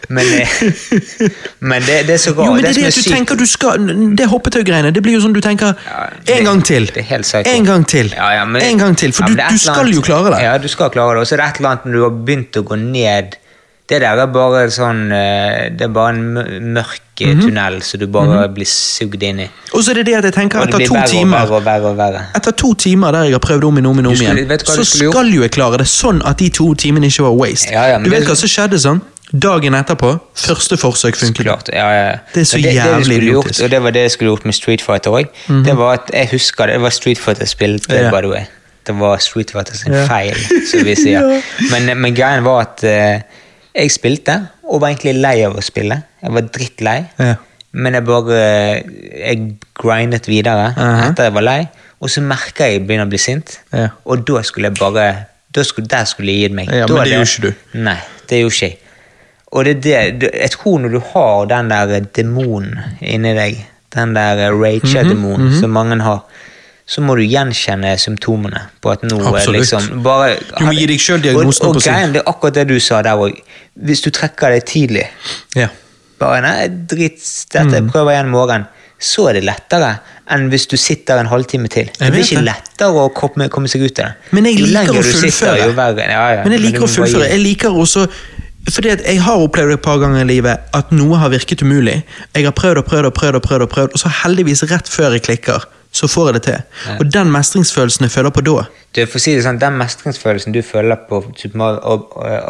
men, 0.09 0.25
eh, 0.25 1.29
men 1.59 1.81
det, 1.85 1.97
det 2.07 2.15
er 2.15 2.21
så 2.21 2.33
rart. 2.35 2.45
Jo, 2.47 2.53
men 2.55 2.63
det 2.63 2.75
det 2.75 2.85
at 2.89 2.95
du 2.95 3.01
sykt- 3.01 3.13
tenker 3.15 3.35
du 3.39 3.45
skal 3.45 3.85
Det 4.17 4.27
hoppetau-greiene, 4.31 4.91
det 4.93 5.03
blir 5.03 5.13
jo 5.17 5.21
sånn 5.27 5.33
du 5.33 5.41
tenker 5.41 5.75
Ja, 5.85 6.07
det- 6.25 6.37
En 6.39 6.45
gang 6.45 6.63
til! 6.65 6.85
Det. 6.93 7.05
En 7.45 7.65
gang 7.65 7.85
til! 7.87 8.09
Ja, 8.15 8.31
ja, 8.39 8.45
men- 8.45 8.61
En 8.61 8.77
gang 8.77 8.95
til! 8.97 9.11
For 9.13 9.23
du, 9.25 9.35
det 9.35 9.45
du 9.51 9.57
skal 9.57 9.85
annet- 9.85 9.95
jo 9.95 10.01
klare 10.01 10.31
det. 10.35 10.41
Ja, 10.43 10.57
du 10.57 10.67
skal 10.67 10.89
klare 10.89 11.13
det. 11.15 11.21
Og 11.21 11.27
så 11.27 11.33
er 11.33 11.37
det 11.37 11.45
et 11.53 11.57
eller 11.59 11.69
annet 11.69 11.85
når 11.85 11.93
du 11.93 12.01
har 12.03 12.09
begynt 12.25 12.51
å 12.57 12.63
gå 12.63 12.79
ned 12.79 13.37
Det 13.91 13.99
der 13.99 14.15
er 14.23 14.27
bare 14.31 14.69
sånn 14.71 15.11
eh, 15.11 15.69
Det 15.75 15.81
er 15.81 15.87
bare 15.91 16.09
en 16.15 16.73
mørk 16.73 16.99
eh, 17.19 17.33
Mhm. 17.35 17.41
tunnel 17.41 17.81
som 17.83 17.99
du 17.99 18.07
bare 18.07 18.47
blir 18.49 18.65
sugd 18.65 19.21
inn 19.21 19.39
i. 19.41 19.49
Og 19.73 19.83
så 19.83 19.91
er 19.91 19.95
det 19.95 20.05
det 20.05 20.15
at 20.15 20.23
jeg 20.23 20.33
tenker 20.33 20.61
etter 20.63 20.85
to 20.87 20.95
timer 21.05 21.51
og 21.51 21.63
verre. 21.65 21.85
og 21.91 21.97
verre. 21.97 22.21
Etter 22.33 22.51
to 22.55 22.73
timer 22.73 23.11
der 23.11 23.23
jeg 23.25 23.33
har 23.33 23.39
prøvd 23.39 23.63
om 23.67 23.75
igjen, 23.77 23.85
om 23.87 23.99
igjen, 24.15 24.47
så 24.65 24.85
skal 24.85 25.27
jo 25.29 25.41
jeg 25.41 25.51
klare 25.51 25.77
det 25.77 25.87
sånn 25.87 26.21
at 26.25 26.37
de 26.37 26.49
to 26.49 26.73
timene 26.73 27.05
ikke 27.11 27.21
var 27.27 27.35
waste. 27.35 27.69
Ja, 27.71 27.85
ja, 27.91 27.99
du 27.99 28.09
vet 28.09 28.23
hva 28.25 28.35
som 28.35 28.47
skjedde 28.49 28.79
sånn? 28.79 29.01
Dagen 29.31 29.73
etterpå, 29.77 30.09
første 30.35 30.77
forsøk 30.77 31.15
funket. 31.15 31.45
Klart, 31.45 31.69
ja, 31.73 31.85
ja. 31.95 32.15
Det 32.33 32.41
er 32.41 32.45
så 32.49 32.57
det, 32.57 32.73
jævlig 32.75 33.19
det 33.21 33.29
gjort, 33.29 33.61
Og 33.63 33.71
det 33.71 33.83
var 33.83 33.91
det 33.95 34.01
jeg 34.01 34.11
skulle 34.11 34.31
gjort 34.33 34.45
med 34.45 34.53
Street 34.53 34.81
Fighter 34.81 35.11
òg. 35.11 35.27
Det 35.65 35.77
var 35.77 35.93
at 35.93 36.09
jeg 36.13 36.29
husker 36.33 36.65
det, 36.67 36.73
det 36.75 36.81
var 36.81 36.89
Street 36.89 37.17
Fighter 37.19 37.45
spilt, 37.45 37.87
Ja. 37.89 38.09
by 38.11 38.21
the 38.21 38.29
way. 38.29 38.43
Det 38.87 38.95
var 38.99 39.17
Street 39.17 39.51
Fighter 39.51 39.73
sin 39.77 39.93
Ja. 39.93 40.05
feil, 40.07 40.35
som 40.67 40.83
vi 40.85 40.95
sier. 40.95 41.21
Ja. 41.31 41.41
men, 41.71 41.97
men 42.01 42.15
greien 42.15 42.43
var 42.43 42.61
at 42.61 42.83
uh, 42.83 43.21
jeg 43.75 43.91
spilte, 43.91 44.47
og 44.67 44.81
var 44.81 44.89
egentlig 44.89 45.15
lei 45.21 45.43
av 45.45 45.55
å 45.55 45.61
spille. 45.63 46.01
Jeg 46.23 46.33
var 46.33 46.41
drittlei. 46.41 46.97
Ja. 47.19 47.35
Men 47.73 47.93
jeg 47.93 48.03
bare 48.05 48.35
Jeg 48.35 49.55
grindet 49.79 50.27
videre 50.27 50.73
Mhm. 50.75 51.11
etter 51.11 51.23
jeg 51.23 51.33
var 51.33 51.41
lei, 51.41 51.67
og 52.01 52.09
så 52.09 52.21
merka 52.21 52.65
jeg 52.67 52.79
jeg 52.81 52.87
begynner 52.87 53.05
å 53.05 53.09
bli 53.09 53.17
sint. 53.17 53.59
Ja. 53.71 53.87
Og 54.05 54.25
da 54.27 54.41
skulle 54.43 54.67
jeg 54.67 54.75
bare 54.79 55.25
skulle, 55.63 55.87
Der 55.87 56.03
skulle 56.05 56.31
jeg 56.31 56.49
gitt 56.49 56.55
meg. 56.55 56.67
Ja, 56.71 56.85
Da 56.85 56.93
men 56.93 57.03
det 57.03 57.11
gjorde 57.13 57.29
ikke 57.29 57.41
du. 57.73 57.79
Nei, 57.79 57.97
det 58.29 58.39
gjorde 58.41 58.55
ikke 58.55 58.67
jeg. 58.69 58.77
Og 59.51 59.65
det 59.65 59.85
er 59.91 60.11
det, 60.15 60.29
jeg 60.33 60.51
tror 60.55 60.79
når 60.79 60.93
du 60.95 60.99
har 61.13 61.45
den 61.51 61.69
der 61.69 61.99
demonen 62.15 62.77
inni 63.01 63.33
deg, 63.35 63.57
den 63.95 64.13
der 64.15 64.51
Mhm, 64.51 64.61
rage-demonen 64.63 65.59
som 65.59 65.69
mange 65.75 65.97
har, 66.01 66.21
så 66.87 67.01
må 67.01 67.15
du 67.15 67.21
gjenkjenne 67.23 67.97
symptomene 67.99 68.61
på 68.81 68.91
at 68.91 69.01
nå 69.03 69.17
Absolutt. 69.27 69.59
liksom 69.61 70.03
bare, 70.03 70.37
Du 70.57 70.65
må 70.65 70.71
gi 70.75 70.85
deg 70.87 70.99
selv 70.99 71.21
diagnosen 71.23 71.67
Og, 71.67 71.75
og 71.75 71.81
greien, 71.83 72.13
det 72.13 72.21
er 72.21 72.29
akkurat 72.31 72.53
det 72.53 72.67
du 72.67 72.79
sa 72.79 73.01
der 73.01 73.15
òg. 73.19 73.35
Hvis 73.75 74.01
du 74.03 74.09
trekker 74.09 74.49
det 74.51 74.65
tidlig, 74.65 75.05
Ja. 75.55 75.67
bare 76.19 76.41
nei, 76.41 76.67
drit, 76.67 77.19
dette 77.51 77.65
Mm. 77.65 77.73
jeg 77.73 77.91
prøver 77.91 78.11
igjen 78.11 78.27
i 78.27 78.29
morgen, 78.31 78.65
så 78.99 79.29
er 79.29 79.33
det 79.33 79.43
lettere 79.43 79.99
enn 80.29 80.49
hvis 80.49 80.67
du 80.67 80.77
sitter 80.77 81.17
en 81.19 81.27
halvtime 81.27 81.67
til. 81.67 81.85
Det 81.99 82.11
blir 82.11 82.23
ikke 82.23 82.43
lettere 82.43 82.93
å 82.93 83.09
komme, 83.13 83.49
komme 83.49 83.67
seg 83.67 83.81
ut 83.83 83.99
av 83.99 84.05
det. 84.05 84.13
Men 84.31 84.45
jeg 84.45 84.55
liker 84.59 84.93
å 84.93 85.03
sitter, 85.03 85.27
fullføre. 85.27 85.65
jo 85.67 85.71
verre. 85.73 86.07
Ja, 86.09 86.29
ja, 86.35 86.43
Men 86.43 86.51
jeg 86.53 86.61
liker 86.61 86.83
å 86.83 86.87
fullføre. 86.87 87.29
Jeg 87.29 87.39
liker 87.39 87.69
også 87.69 88.07
fordi 88.69 88.89
Jeg 88.89 89.21
har 89.23 89.41
opplevd 89.41 89.73
et 89.73 89.81
par 89.81 89.97
ganger 89.97 90.21
i 90.21 90.27
livet 90.27 90.57
at 90.73 90.91
noe 90.91 91.17
har 91.17 91.29
virket 91.29 91.61
umulig. 91.61 92.03
Jeg 92.35 92.43
har 92.43 92.51
prøvd 92.51 92.77
og 92.77 92.85
prøvd 92.85 93.05
og 93.05 93.13
prøvd, 93.13 93.35
og 93.35 93.41
prøvd, 93.41 93.61
og 93.61 93.69
prøvd, 93.69 93.93
og 93.93 93.99
så 93.99 94.11
heldigvis 94.23 94.63
rett 94.71 94.89
før 94.89 95.17
jeg 95.17 95.21
klikker, 95.21 95.65
så 95.91 96.07
får 96.07 96.27
jeg 96.27 96.33
det 96.33 96.43
til. 96.43 96.61
Og 96.99 97.13
den 97.13 97.31
mestringsfølelsen 97.31 98.07
jeg 98.07 98.11
føler 98.11 98.29
på 98.29 98.41
da 98.41 98.63
Du, 98.93 99.05
for 99.07 99.19
å 99.19 99.21
si 99.23 99.31
det 99.37 99.43
sånn, 99.45 99.55
Den 99.59 99.77
mestringsfølelsen 99.79 100.51
du 100.51 100.59
føler 100.67 100.97
på 101.07 101.21
Super 101.39 101.57
Mario 101.61 101.93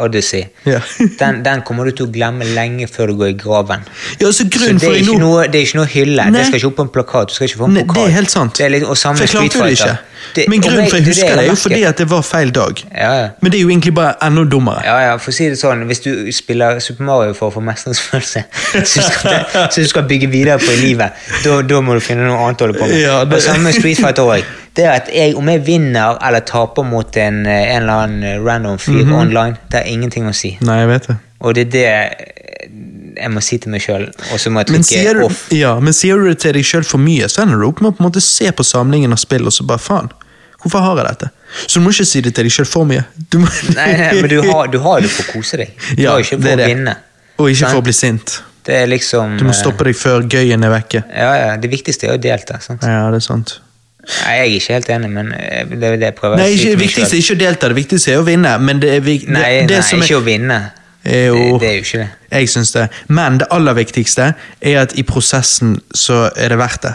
Odyssey, 0.02 0.48
Ja. 0.66 0.80
den, 1.20 1.42
den 1.44 1.62
kommer 1.62 1.84
du 1.86 1.92
til 1.94 2.08
å 2.08 2.10
glemme 2.10 2.42
lenge 2.56 2.88
før 2.90 3.12
du 3.12 3.14
går 3.20 3.28
i 3.30 3.36
graven. 3.38 3.84
Ja, 4.18 4.26
så 4.32 4.42
Så 4.42 4.48
det 4.50 4.62
er, 4.82 4.96
ikke 5.04 5.18
noe, 5.22 5.44
det 5.46 5.60
er 5.60 5.66
ikke 5.68 5.78
noe 5.78 5.86
hylle. 5.92 6.24
Nei. 6.30 6.40
Det 6.40 6.46
skal 6.48 6.58
ikke 6.58 6.70
opp 6.72 6.76
på 6.80 6.86
en 6.88 6.94
plakat. 6.96 7.28
Du 7.30 7.34
skal 7.36 7.46
ikke 7.46 7.60
få 7.62 7.68
en 7.70 7.76
Nei, 7.78 7.84
pokal. 7.86 8.02
det 8.02 8.10
er 8.10 8.16
helt 8.18 8.30
sant. 8.34 8.56
Det 8.58 8.66
er 8.66 8.74
litt, 8.74 8.82
og 8.90 8.98
samme 8.98 9.22
For 9.22 9.28
jeg 9.28 9.52
klarte 9.52 9.68
det 9.68 9.78
ikke. 9.78 9.98
Det- 10.34 10.48
Men 10.48 10.60
grunnen 10.62 10.86
for 10.88 10.96
jeg 10.98 11.06
husker 11.06 11.28
det 11.28 11.36
det, 11.36 11.44
er 11.44 11.50
jo 11.50 11.54
fordi 11.58 11.80
at 11.84 11.96
det 11.98 12.08
var 12.10 12.22
feil 12.22 12.50
dag. 12.54 12.82
Ja, 12.94 13.12
ja. 13.20 13.28
Men 13.42 13.50
det 13.52 13.58
er 13.58 13.62
jo 13.62 13.70
egentlig 13.70 13.94
bare 13.94 14.12
enda 14.22 14.44
dummere. 14.44 14.82
Ja, 14.86 14.98
ja, 15.06 15.16
for 15.18 15.30
å 15.30 15.34
si 15.34 15.48
det 15.50 15.58
sånn, 15.58 15.82
Hvis 15.86 16.00
du 16.02 16.10
spiller 16.32 16.78
Super 16.80 17.04
Mario 17.04 17.34
for 17.34 17.50
å 17.50 17.54
få 17.56 17.62
mestringsfølelse, 17.62 18.44
så 18.86 18.98
du 18.98 19.06
skal, 19.06 19.46
så 19.70 19.82
du 19.82 19.86
skal 19.90 20.02
bygge 20.10 20.30
videre 20.30 20.58
på 20.62 20.70
i 20.74 20.76
livet, 20.82 21.10
da, 21.44 21.60
da 21.62 21.80
må 21.82 21.94
du 21.94 22.00
finne 22.00 22.26
noe 22.26 22.38
annet 22.46 22.62
å 22.62 22.66
holde 22.66 22.78
på 22.78 22.86
med. 22.90 22.98
Ja, 23.00 23.24
det- 23.24 23.34
Og 23.38 23.42
samme 23.42 23.62
med 23.70 23.74
Street 23.78 23.98
Fighter 23.98 24.22
òg. 24.22 24.44
Det 24.74 24.84
er 24.86 24.90
at 25.02 25.08
jeg, 25.12 25.34
Om 25.36 25.48
jeg 25.52 25.60
vinner 25.66 26.16
eller 26.24 26.40
taper 26.48 26.82
mot 26.88 27.16
en, 27.20 27.42
eh, 27.46 27.74
en 27.76 27.82
eller 27.82 27.92
annen 28.06 28.22
eh, 28.24 28.38
random 28.40 28.78
fyr 28.78 29.02
Mhm. 29.04 29.12
online, 29.12 29.56
det 29.70 29.82
har 29.82 29.88
ingenting 29.92 30.24
å 30.28 30.34
si. 30.34 30.56
Nei, 30.60 30.78
jeg 30.80 30.88
vet 30.88 31.08
det. 31.08 31.16
Og 31.42 31.54
det 31.54 31.66
er 31.66 31.70
det 31.70 31.84
eh, 31.86 32.68
jeg 33.22 33.30
må 33.30 33.42
si 33.44 33.58
til 33.58 33.70
meg 33.70 33.82
sjøl, 33.84 34.06
og 34.32 34.38
så 34.40 34.48
må 34.50 34.62
jeg 34.62 34.70
Men 34.72 34.82
trykke 34.82 35.24
off. 35.26 35.48
ja, 35.52 35.74
men 35.80 35.92
sier 35.92 36.16
du 36.16 36.28
det 36.30 36.38
til 36.40 36.52
deg 36.56 36.64
sjøl 36.64 36.84
for 36.88 36.98
mye, 36.98 37.28
så 37.28 37.42
ender 37.42 37.58
du 37.60 37.66
opp 37.68 37.80
med 37.82 37.92
å 37.92 37.96
på 37.96 38.00
en 38.04 38.08
måte 38.10 38.22
se 38.24 38.48
på 38.50 38.64
samlingen 38.64 39.12
av 39.12 39.18
spill 39.20 39.44
og 39.46 39.52
så 39.52 39.66
bare 39.66 39.78
faen. 39.78 40.08
Hvorfor 40.62 40.80
har 40.80 40.96
jeg 40.96 41.06
dette? 41.10 41.28
Så 41.66 41.74
du 41.74 41.80
må 41.84 41.90
ikke 41.92 42.06
si 42.06 42.20
det 42.24 42.32
til 42.34 42.44
deg 42.48 42.52
sjøl 42.54 42.66
for 42.70 42.84
mye. 42.88 43.04
Du 43.30 43.38
må, 43.42 43.48
Nei, 43.76 43.92
nei, 43.98 44.12
men 44.22 44.30
du 44.30 44.38
har, 44.48 44.68
du 44.72 44.78
har 44.78 45.00
det 45.04 45.10
for 45.10 45.24
å 45.28 45.32
kose 45.36 45.56
deg. 45.60 45.74
Du 45.96 46.02
Ja, 46.02 46.12
har 46.14 46.20
ikke 46.24 46.38
det 46.40 46.54
for 46.56 46.62
å 46.64 46.70
vinne. 46.72 46.96
Og 47.42 47.50
ikke 47.50 47.68
for 47.74 47.82
å 47.82 47.84
bli 47.84 47.92
sint. 47.92 48.38
Det 48.64 48.80
liksom 48.88 49.36
Du 49.38 49.44
må 49.44 49.52
stoppe 49.52 49.84
deg 49.84 49.96
før 49.98 50.22
gøyen 50.30 50.64
er 50.64 50.70
vekke. 50.70 51.02
Ja, 51.12 51.32
ja, 51.36 51.56
Det 51.56 51.68
viktigste 51.70 52.08
er 52.08 52.16
å 52.16 52.20
delta. 52.22 52.60
sant? 52.62 52.80
Ja, 52.86 53.10
det 53.10 53.16
er 53.20 53.26
sant. 53.26 53.58
Nei, 54.02 54.32
Jeg 54.36 54.46
er 54.48 54.54
ikke 54.58 54.72
helt 54.76 54.88
enig, 54.96 55.10
men 55.14 55.32
eh, 55.36 55.64
det 55.70 55.84
er 55.88 55.96
det 56.00 56.08
jeg 56.10 56.14
prøver 56.18 56.36
Nei, 56.40 56.48
ikke, 56.56 56.70
Det 56.74 56.80
viktigste 56.80 57.16
er 57.16 57.20
ikke 57.22 57.34
å 57.36 57.40
delta, 57.42 57.68
det 57.70 57.76
viktigste 57.78 58.12
er 58.16 58.18
å 58.22 58.24
vinne. 58.26 58.54
Men 58.58 58.80
det 58.82 58.90
er, 58.96 59.00
vik- 59.06 59.28
Nei, 59.30 59.52
det 59.70 59.76
nei 59.78 59.84
som 59.86 60.00
er, 60.00 60.08
ikke 60.08 60.18
å 60.18 60.24
vinne. 60.26 60.58
Jo. 61.04 61.36
Det, 61.36 61.60
det 61.62 61.68
er 61.68 61.76
jo 61.78 61.84
ikke 61.86 62.00
det. 62.02 62.08
Jeg 62.32 62.48
syns 62.50 62.72
det. 62.74 62.88
Men 63.08 63.38
det 63.42 63.46
aller 63.54 63.74
viktigste 63.78 64.28
er 64.60 64.76
at 64.82 64.92
i 64.98 65.02
prosessen 65.06 65.76
så 65.94 66.24
er 66.36 66.48
det 66.54 66.58
verdt 66.58 66.82
det. 66.88 66.94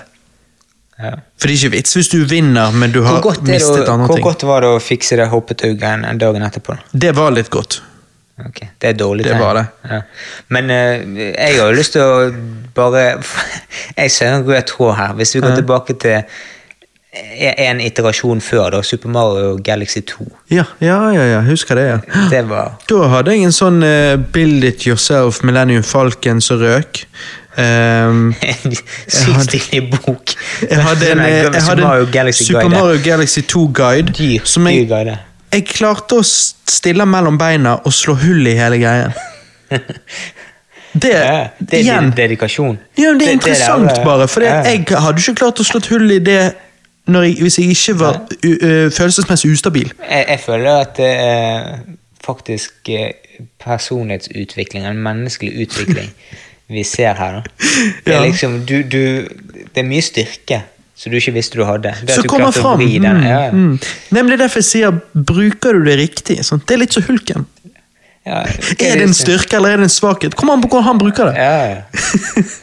Ja. 0.98 1.12
For 1.38 1.48
det 1.48 1.54
er 1.54 1.60
ikke 1.62 1.74
vits 1.76 1.94
hvis 1.96 2.08
du 2.10 2.18
vinner, 2.26 2.72
men 2.74 2.92
du 2.92 3.04
har 3.06 3.20
det 3.22 3.44
mistet 3.52 3.84
å, 3.86 3.92
andre 3.94 4.08
hvor 4.10 4.24
godt 4.32 4.44
var 4.50 4.64
det 4.66 4.72
å 4.74 4.80
fikse 4.82 5.16
det 5.20 5.28
hoppetauet 5.30 5.84
en 5.86 6.06
en 6.10 6.18
dagen 6.18 6.42
etterpå? 6.48 6.74
Det 6.92 7.12
var 7.16 7.36
litt 7.36 7.52
godt. 7.54 7.82
Ok, 8.46 8.60
Det 8.82 8.90
er 8.92 8.94
dårlig 8.98 9.26
Det 9.26 9.32
tegn. 9.34 9.42
var 9.42 9.54
det. 9.58 9.66
Ja. 9.90 10.02
Men 10.54 10.70
uh, 10.70 11.22
jeg 11.34 11.56
har 11.60 11.72
jo 11.72 11.78
lyst 11.78 11.96
til 11.96 12.02
å 12.02 12.32
bare 12.78 13.06
Jeg 13.98 14.12
ser 14.14 14.34
en 14.36 14.46
rød 14.46 14.66
tråd 14.70 14.96
her. 14.98 15.14
Hvis 15.18 15.36
vi 15.36 15.42
går 15.42 15.56
Ja. 15.56 15.56
tilbake 15.62 15.96
til 16.02 16.24
en 17.58 17.82
iterasjon 17.82 18.42
før, 18.42 18.70
da, 18.76 18.82
Super 18.86 19.10
Mario 19.14 19.58
Galaxy 19.64 20.02
2. 20.08 20.28
Ja, 20.54 20.64
ja, 20.84 20.98
ja, 21.14 21.26
ja. 21.34 21.42
husker 21.48 21.76
det. 21.80 21.86
ja. 21.90 21.98
Det 22.32 22.44
var 22.50 22.78
Da 22.90 23.08
hadde 23.12 23.36
jeg 23.36 23.48
en 23.48 23.56
sånn 23.56 23.82
uh, 23.84 24.16
Build 24.34 24.64
It 24.68 24.88
Yourself 24.88 25.42
Millennium 25.48 25.84
Falcon 25.84 26.42
som 26.44 26.62
røk. 26.62 27.04
Um, 27.58 28.36
en 28.46 28.76
sykt 29.10 29.48
stilig 29.48 29.88
bok. 29.96 30.36
jeg 30.62 30.78
hadde 30.78 31.08
en, 31.16 31.24
jeg 31.26 31.48
hadde 31.50 31.58
en 31.58 31.64
Super 31.66 31.82
Mario 31.82 32.10
Galaxy 32.14 32.46
Super 32.46 32.70
Mario 32.70 33.00
Galaxy 33.06 33.42
2-guide. 33.42 34.14
Dyr, 34.14 34.46
Som 34.46 34.70
dyr 34.70 34.76
jeg, 34.84 34.90
guide. 34.92 35.18
jeg 35.56 35.66
klarte 35.72 36.20
å 36.22 36.26
stille 36.28 37.08
mellom 37.10 37.40
beina 37.42 37.80
og 37.82 37.96
slå 37.98 38.14
hull 38.22 38.46
i 38.50 38.58
hele 38.60 38.82
greien. 38.84 39.16
Det, 40.98 41.12
Ja, 41.14 41.50
det 41.60 41.76
er 41.78 41.82
igjen 41.84 42.08
dedikasjon. 42.16 42.78
Ja, 42.98 43.12
men 43.12 43.20
det 43.20 43.26
er 43.28 43.28
det, 43.28 43.34
interessant, 43.38 43.92
eh, 43.92 44.06
bare. 44.06 44.26
For 44.32 44.42
jeg 44.42 44.86
hadde 44.90 45.22
ikke 45.22 45.36
klart 45.38 45.60
å 45.62 45.66
slå 45.68 45.82
hull 45.92 46.14
i 46.16 46.18
det 46.24 46.40
jeg, 47.16 47.38
hvis 47.42 47.60
jeg 47.60 47.70
ikke 47.76 48.00
var 48.00 48.20
følelsesmessig 48.98 49.52
ustabil. 49.52 49.92
Jeg, 50.10 50.26
jeg 50.30 50.40
føler 50.46 50.72
at 50.82 50.98
det 50.98 51.12
er 51.24 51.78
faktisk 52.26 52.90
eh, 52.90 53.12
personlighetsutvikling, 53.64 54.88
en 54.88 54.98
menneskelig 55.04 55.68
utvikling, 55.68 56.10
vi 56.76 56.84
ser 56.84 57.14
her. 57.16 57.32
da. 57.32 57.42
Det 58.06 58.16
er 58.16 58.26
liksom, 58.26 58.60
du, 58.68 58.82
du, 58.82 59.04
det 59.76 59.84
er 59.84 59.88
mye 59.88 60.02
styrke 60.04 60.64
som 60.98 61.14
du 61.14 61.18
ikke 61.20 61.32
visste 61.36 61.60
du 61.60 61.64
hadde. 61.66 61.94
Det 62.08 62.16
Så 62.18 62.24
kommer 62.26 62.52
fram. 62.52 62.82
Mm, 62.82 63.06
Ja, 63.06 63.52
mm. 63.52 63.80
Nemlig 64.12 64.40
derfor 64.40 64.60
jeg 64.64 64.66
sier 64.66 64.96
bruker 65.14 65.78
du 65.78 65.86
det 65.86 65.98
riktig. 66.00 66.40
Sant? 66.46 66.66
Det 66.68 66.74
er 66.74 66.82
litt 66.82 66.94
som 66.98 67.04
hulken. 67.06 67.46
ja, 68.26 68.40
Er 68.42 68.98
det 68.98 69.06
en 69.06 69.14
styrke 69.14 69.56
eller 69.60 69.76
er 69.76 69.78
det 69.78 69.84
en 69.92 69.94
svakhet? 69.94 70.36
Kom 70.36 70.50
an 70.50 70.62
på 70.62 70.68
hvordan 70.72 70.88
han 70.90 70.98
bruker 70.98 71.30
det. 71.30 71.36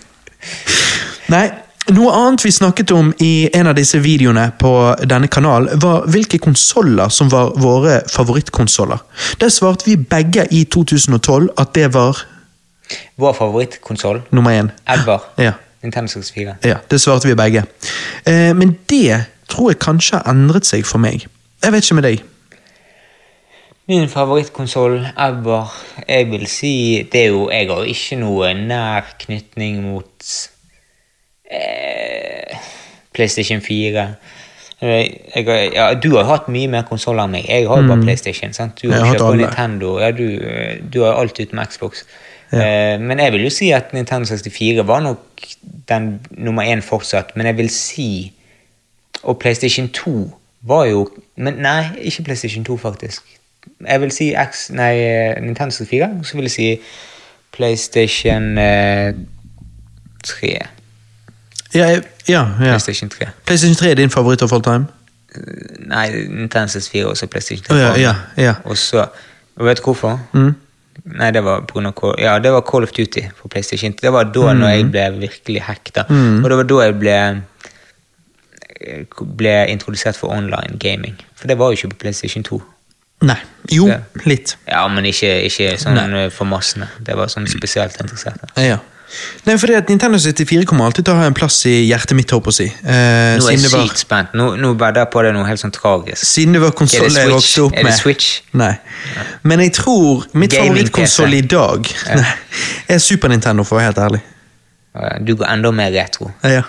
Nei, 1.35 1.45
Noe 1.93 2.13
annet 2.17 2.41
vi 2.47 2.51
snakket 2.53 2.91
om 2.97 3.11
i 3.21 3.49
en 3.53 3.69
av 3.69 3.75
disse 3.77 3.99
videoene 4.01 4.47
på 4.57 4.71
denne 5.05 5.29
kanalen, 5.29 5.77
var 5.83 6.07
hvilke 6.09 6.39
konsoller 6.41 7.11
som 7.13 7.29
var 7.29 7.51
våre 7.61 7.99
favorittkonsoller. 8.09 9.03
Der 9.41 9.53
svarte 9.53 9.85
vi 9.91 9.99
begge 10.01 10.47
i 10.49 10.63
2012 10.65 11.51
at 11.61 11.75
det 11.77 11.91
var 11.95 12.25
Vår 13.17 13.33
favorittkonsoll, 13.33 14.23
nummer 14.31 14.53
én. 14.53 14.69
Edvard. 14.89 15.29
Ja. 15.41 15.53
Nintendo 15.83 16.09
64. 16.13 16.57
Ja, 16.65 16.77
det 16.91 17.01
svarte 17.01 17.29
vi 17.29 17.35
begge. 17.35 17.65
Eh, 18.27 18.53
men 18.57 18.79
det 18.91 19.25
tror 19.49 19.71
jeg 19.71 19.81
kanskje 19.81 20.19
har 20.19 20.33
endret 20.33 20.69
seg 20.69 20.85
for 20.89 21.01
meg. 21.01 21.25
Jeg 21.65 21.73
vet 21.73 21.85
ikke 21.85 21.97
med 22.01 22.07
deg. 22.09 22.25
Min 23.89 24.09
favorittkonsoll 24.09 24.99
ever, 25.17 25.73
jeg 26.09 26.31
vil 26.31 26.47
si 26.49 27.03
Det 27.13 27.21
er 27.21 27.27
jo 27.35 27.51
Jeg 27.53 27.69
har 27.69 27.85
ikke 27.85 28.17
noe 28.17 28.55
nær 28.57 29.11
knytning 29.21 29.83
mot 29.85 30.29
eh, 31.55 32.57
PlayStation 33.15 33.61
4. 33.63 34.07
Eh, 34.83 35.07
Jeg, 35.37 35.73
ja, 35.75 35.95
du 35.95 36.17
har 36.17 36.25
hatt 36.29 36.49
mye 36.53 36.69
mer 36.69 36.83
konsoller 36.89 37.25
enn 37.25 37.31
meg. 37.37 37.47
Jeg 37.49 37.69
har 37.69 37.81
jo 37.83 37.89
bare 37.89 38.03
PlayStation. 38.03 38.53
sant? 38.53 38.83
Du 38.83 38.89
Mm. 38.89 38.93
Har 38.99 39.15
kjøpt. 39.15 39.37
Nintendo. 39.41 39.99
Ja, 40.01 40.11
du, 40.11 40.27
du 40.93 41.03
har 41.05 41.15
alt 41.21 41.39
utenom 41.41 41.65
Xbox. 41.67 42.05
Eh, 42.53 42.99
men 43.01 43.19
jeg 43.19 43.33
vil 43.33 43.43
jo 43.47 43.51
si 43.51 43.71
at 43.73 43.93
Nintendo 43.95 44.27
64 44.29 44.85
var 44.87 45.01
nok 45.01 45.19
den 45.89 46.21
nummer 46.31 46.63
én 46.63 46.83
fortsatt. 46.83 47.37
Men 47.37 47.47
jeg 47.47 47.57
vil 47.57 47.71
si 47.71 48.33
Og 49.23 49.39
PlayStation 49.39 49.89
2 49.89 50.31
var 50.63 50.85
jo 50.85 51.09
Men 51.37 51.55
nei, 51.55 51.85
ikke 52.03 52.23
PlayStation 52.25 52.65
2, 52.65 52.77
faktisk. 52.77 53.23
Jeg 53.89 54.01
vil 54.01 54.11
si 54.13 54.35
X, 54.37 54.71
nei, 54.71 54.95
Nintendo 55.41 55.71
64, 55.73 56.19
og 56.19 56.27
så 56.27 56.35
vil 56.37 56.45
jeg 56.45 56.51
si 56.51 56.81
PlayStation 57.57 58.59
uh, 58.59 59.15
3. 60.25 60.59
Ja, 61.75 61.89
ja, 61.91 62.01
ja. 62.29 62.45
PlayStation 62.59 63.11
3. 63.11 63.27
PlayStation 63.47 63.77
3 63.77 63.91
er 63.91 63.95
din 63.95 64.11
favoritt 64.11 64.43
of 64.43 64.53
all 64.53 64.63
time? 64.63 64.87
Nei, 65.91 66.11
Nintendo 66.31 66.69
64 66.71 67.07
og 67.11 67.17
så 67.19 67.27
PlayStation 67.27 67.65
3. 67.67 67.75
Oh, 67.75 67.81
ja, 67.81 67.95
ja, 68.01 68.15
ja. 68.37 68.55
Og 68.65 68.79
så 68.79 69.07
og 69.57 69.67
Vet 69.67 69.79
du 69.79 69.83
hvorfor? 69.83 70.19
Mm. 70.33 70.55
Nei, 71.05 71.31
det 71.31 71.45
var 71.45 71.65
på 71.69 71.83
av 71.83 72.15
ja, 72.19 72.39
det 72.39 72.53
var 72.53 72.63
Call 72.67 72.83
of 72.83 72.93
Duty 72.93 73.23
på 73.41 73.49
PlayStation. 73.49 73.95
Det 74.03 74.13
var 74.13 74.31
da 74.35 74.53
når 74.55 74.69
jeg 74.69 74.87
ble 74.91 75.05
virkelig 75.19 75.63
hekta. 75.63 76.07
Og 76.09 76.51
det 76.51 76.57
var 76.57 76.69
da 76.71 76.81
jeg 76.85 76.99
ble 76.99 77.19
ble 79.39 79.53
introdusert 79.71 80.17
for 80.17 80.33
online 80.35 80.79
gaming. 80.79 81.15
For 81.35 81.49
det 81.49 81.59
var 81.59 81.71
jo 81.71 81.79
ikke 81.79 81.89
på 81.95 82.01
PlayStation 82.05 82.43
2. 82.45 82.63
Nei. 83.25 83.39
Jo, 83.73 83.87
det. 83.87 84.01
litt. 84.27 84.57
Ja, 84.69 84.83
men 84.89 85.07
ikke, 85.09 85.31
ikke 85.47 85.77
sånn 85.81 85.97
Nei. 85.97 86.27
for 86.35 86.49
massene. 86.49 86.89
Det 87.07 87.17
var 87.17 87.31
sånn 87.33 87.47
spesielt 87.49 87.97
interesserte. 88.01 88.51
Ja. 88.61 88.81
Nei, 89.47 89.55
fordi 89.61 89.75
at 89.79 89.89
Nintendo 89.93 90.19
64 90.19 90.65
kommer 90.69 90.89
alltid 90.89 91.05
til 91.07 91.15
å 91.15 91.19
ha 91.21 91.27
en 91.29 91.37
plass 91.37 91.59
i 91.71 91.75
hjertet 91.89 92.17
mitt, 92.19 92.31
håper 92.35 92.55
jeg. 92.59 92.73
Eh, 92.83 93.37
Nå 93.39 93.49
er 93.49 93.57
jeg 93.57 93.71
var, 93.73 93.87
sykt 93.89 94.03
spent. 94.03 94.35
Nå, 94.35 94.51
nå 94.61 94.73
bedder 94.81 95.05
jeg 95.05 95.11
på 95.15 95.23
det 95.27 95.33
noe 95.37 95.47
helt 95.49 95.61
sånn 95.63 95.75
tragisk. 95.75 96.25
siden 96.25 96.57
det 96.57 96.63
var 96.65 96.73
konsoll 96.77 97.09
Er 97.11 97.27
jeg 97.29 97.35
vokste 97.35 97.67
opp 97.67 97.77
Er 97.79 97.89
det. 97.91 97.97
Switch? 97.99 98.31
Nei. 98.53 98.73
Men 99.43 99.61
jeg 99.67 99.75
tror 99.81 100.25
mitt 100.33 100.55
favorittkonsoll 100.57 101.35
i 101.39 101.43
dag 101.43 101.91
nei, 102.21 102.33
er 102.89 102.99
Super 103.03 103.29
Nintendo, 103.33 103.65
for 103.65 103.77
å 103.77 103.83
være 103.83 103.93
helt 103.93 104.03
ærlig. 104.09 104.23
Du 105.27 105.35
går 105.37 105.47
enda 105.51 105.71
mer 105.75 105.93
retro. 105.95 106.33
Ja, 106.43 106.61
Ja. 106.61 106.65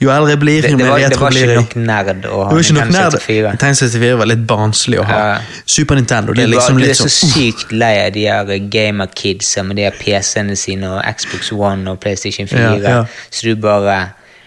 Jo 0.00 0.10
eldre 0.14 0.34
jeg 0.34 0.40
blir, 0.42 0.62
Det, 0.62 0.70
jo 0.72 0.76
det, 0.78 0.84
mer 0.84 0.90
var, 0.92 0.98
det 1.00 1.08
retro 1.10 1.24
var 1.26 1.30
blir 1.34 1.42
ikke 1.42 1.54
jeg. 1.54 1.64
nok 1.64 1.74
nerd 1.90 2.26
å 2.28 2.42
ha 2.44 2.48
Det 2.50 2.56
var 2.56 2.66
Nintendo 2.68 2.98
nerd. 2.98 3.16
64. 3.18 3.50
Nintendo 3.56 3.80
64 3.80 4.20
var 4.20 4.30
litt 4.32 4.44
barnslig 4.52 5.00
å 5.00 5.06
ha. 5.08 5.18
Ja. 5.20 5.62
Super 5.66 6.00
Nintendo 6.00 6.36
det 6.36 6.44
er 6.44 6.52
liksom 6.54 6.78
var, 6.78 6.84
sånn 6.84 6.86
du 6.86 6.90
er 6.90 7.00
så 7.00 7.08
sånn 7.08 7.34
sykt 7.34 7.72
lei 7.72 7.92
av 8.06 8.12
de 8.16 8.24
her 8.28 8.54
gamer-kidsa 8.76 9.64
med 9.66 9.76
de 9.80 9.88
her 9.88 9.98
PC-ene 10.00 10.56
sine 10.56 10.88
og 10.96 11.02
Xbox 11.16 11.52
One 11.52 11.90
og 11.90 12.00
PlayStation 12.00 12.48
4. 12.50 12.60
Ja, 12.60 12.96
ja. 13.00 13.04
Så 13.30 13.46
du 13.46 13.54
bare 13.60 14.00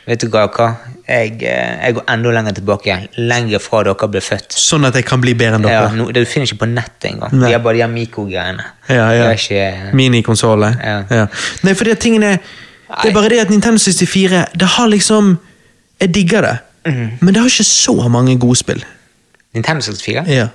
Vet 0.04 0.20
du 0.20 0.28
hva? 0.28 0.50
hva? 0.52 0.66
Jeg, 1.08 1.38
eh, 1.48 1.78
jeg 1.86 1.94
går 1.96 2.04
enda 2.12 2.32
lenger 2.36 2.58
tilbake. 2.58 2.96
Lenger 3.24 3.62
fra 3.64 3.84
dere 3.88 4.08
ble 4.12 4.20
født. 4.20 4.52
Sånn 4.60 4.84
at 4.84 4.98
jeg 5.00 5.06
kan 5.08 5.22
bli 5.24 5.32
bedre 5.40 5.56
enn 5.62 5.64
Ja, 5.70 5.86
dere. 5.86 5.96
no, 5.96 6.10
du 6.12 6.20
finner 6.28 6.44
ikke 6.50 6.60
på 6.66 6.68
nettet 6.68 7.08
engang. 7.14 7.32
De 7.32 7.52
har 7.54 7.62
bare 7.64 7.78
de 7.78 7.86
her 7.86 7.92
mikrogreiene. 7.94 8.66
Ja, 8.90 9.06
ja. 9.16 9.30
Det 9.32 9.40
ikke 9.40 9.94
Minikonsoller. 9.96 10.76
Ja. 10.84 10.98
Ja. 11.08 11.28
Nei, 11.64 11.74
det 11.88 11.96
at 11.96 12.04
tingene 12.04 12.34
Det 13.02 13.10
er 13.10 13.16
bare 13.16 13.30
det 13.34 13.40
at 13.42 13.50
Nintendo 13.50 13.80
64 13.82 14.46
Det 14.60 14.68
har 14.76 14.88
liksom 14.92 15.38
Jeg 16.02 16.14
digger 16.16 16.42
det, 16.42 16.58
mm. 16.86 17.08
men 17.22 17.34
det 17.34 17.42
har 17.42 17.50
ikke 17.50 17.64
så 17.64 17.96
mange 18.12 18.38
gode 18.40 18.60
spill. 18.60 18.84
Nintendo 19.54 19.82
64? 19.82 20.26
Ja. 20.28 20.48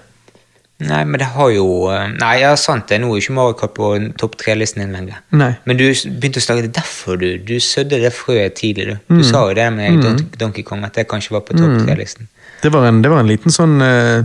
Nei, 0.78 1.00
men 1.10 1.18
det 1.18 1.26
har 1.34 1.50
jo 1.50 1.89
eh, 1.91 2.05
Nei, 2.20 2.34
ja, 2.44 2.52
sant 2.58 2.86
det. 2.91 3.00
Nå 3.02 3.10
er 3.10 3.23
ikke 3.23 3.34
Mario 3.34 3.57
Kart 3.58 3.73
på 3.75 3.91
topp 4.20 4.36
tre-listen 4.39 4.84
din 4.84 4.92
lenger. 4.94 5.18
Men 5.34 5.78
du 5.78 5.86
begynte 5.89 6.39
å 6.39 6.44
snakke 6.44 6.67
Det 6.67 6.70
er 6.70 6.76
derfor 6.76 7.18
du 7.18 7.26
Du 7.42 7.57
sødde 7.62 7.99
det 8.05 8.12
frøet 8.15 8.55
tidlig, 8.60 8.92
du. 8.92 9.15
Mm. 9.17 9.25
Sa 9.26 9.49
jo 9.49 9.57
det 9.58 9.67
med 9.75 9.99
Don- 10.05 10.23
Donkey 10.39 10.62
Kong, 10.67 10.84
at 10.86 10.94
det 10.94 11.08
kanskje 11.10 11.34
var 11.34 11.42
på 11.49 11.58
topp 11.58 11.81
tre-listen. 11.83 12.31
Det 12.62 12.70
det 12.70 13.10
var 13.10 13.20
en 13.23 13.31
liten 13.31 13.55
sånn 13.55 13.78
uh, 13.83 14.23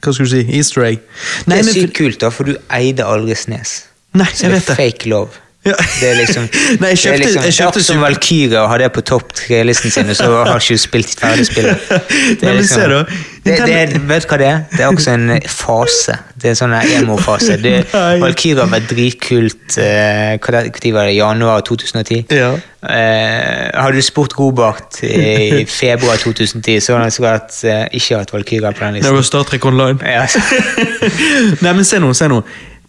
Hva 0.00 0.12
skulle 0.12 0.28
du 0.28 0.32
si? 0.32 0.42
Easter 0.56 0.84
egg. 0.88 1.04
Nei, 1.48 1.60
det 1.60 1.74
er 1.74 1.76
sykt 1.76 1.96
kult, 1.96 2.20
da, 2.24 2.32
for 2.32 2.48
du 2.48 2.56
eide 2.72 3.04
aldri 3.04 3.36
Snes. 3.36 3.82
Nei, 4.16 4.28
jeg 4.40 4.52
vet 4.52 4.66
det. 4.66 4.76
fake 4.80 5.12
love. 5.12 5.44
Ja. 5.60 5.74
Det 6.00 6.06
er 6.08 6.14
liksom 6.16 6.46
Nei, 6.80 6.94
jeg 6.94 7.00
det 7.02 7.10
er 7.12 7.18
liksom, 7.20 7.42
jeg 7.44 7.52
kjøpte 7.58 7.82
som 7.84 7.98
Super- 7.98 8.06
Valkyria 8.06 8.60
og 8.62 8.68
har 8.72 8.80
det 8.80 8.86
på 8.96 9.02
topp 9.04 9.34
tre-listen 9.36 9.92
sin, 9.92 10.08
og 10.08 10.16
så 10.16 10.28
har 10.48 10.54
ikke 10.56 10.76
du 10.78 10.80
spilt 10.80 11.10
ferdig 11.20 11.44
spillet. 11.50 11.82
Det 12.40 12.48
er 12.48 12.54
liksom, 12.56 12.80
Nei, 12.90 13.02
det, 13.44 13.56
det, 13.66 13.74
er- 13.76 13.92
vet 14.08 14.24
du 14.24 14.28
hva 14.30 14.38
det 14.40 14.46
er? 14.48 14.62
Det 14.72 14.80
er 14.86 14.88
også 14.94 15.12
en 15.18 15.26
fase. 15.52 16.14
Det 16.40 16.48
er 16.48 16.54
en 16.54 16.58
sånn 16.62 16.72
emo-fase. 16.78 17.58
Det- 17.60 17.82
Valkyria 18.24 18.64
var 18.72 18.86
dritkult 18.88 19.76
eh, 19.84 20.38
hva 20.40 20.62
det- 20.64 20.92
var 20.96 21.10
det? 21.10 21.14
Januar 21.18 21.60
2010? 21.68 22.22
Ja. 22.40 22.50
Eh, 22.80 23.66
hadde 23.76 24.00
du 24.00 24.06
spurt 24.06 24.38
Robert 24.40 25.02
i 25.04 25.66
februar 25.68 26.16
2010, 26.24 26.78
så 26.80 26.96
hadde 26.96 27.10
han 27.10 27.12
sikkert 27.18 27.58
eh, 27.68 27.82
ikke 28.00 28.22
hatt 28.22 28.32
Valkyria 28.32 28.72
på 28.72 28.86
den 28.86 29.02
Det 29.04 29.12
var 29.12 29.28
Star 29.28 29.44
Trek 29.52 29.68
Online. 29.68 30.00
Ja, 30.08 30.24
Nei, 31.60 31.72
men 31.76 31.84
se 31.84 32.00
nå, 32.00 32.14
se 32.16 32.28
nå. 32.32 32.40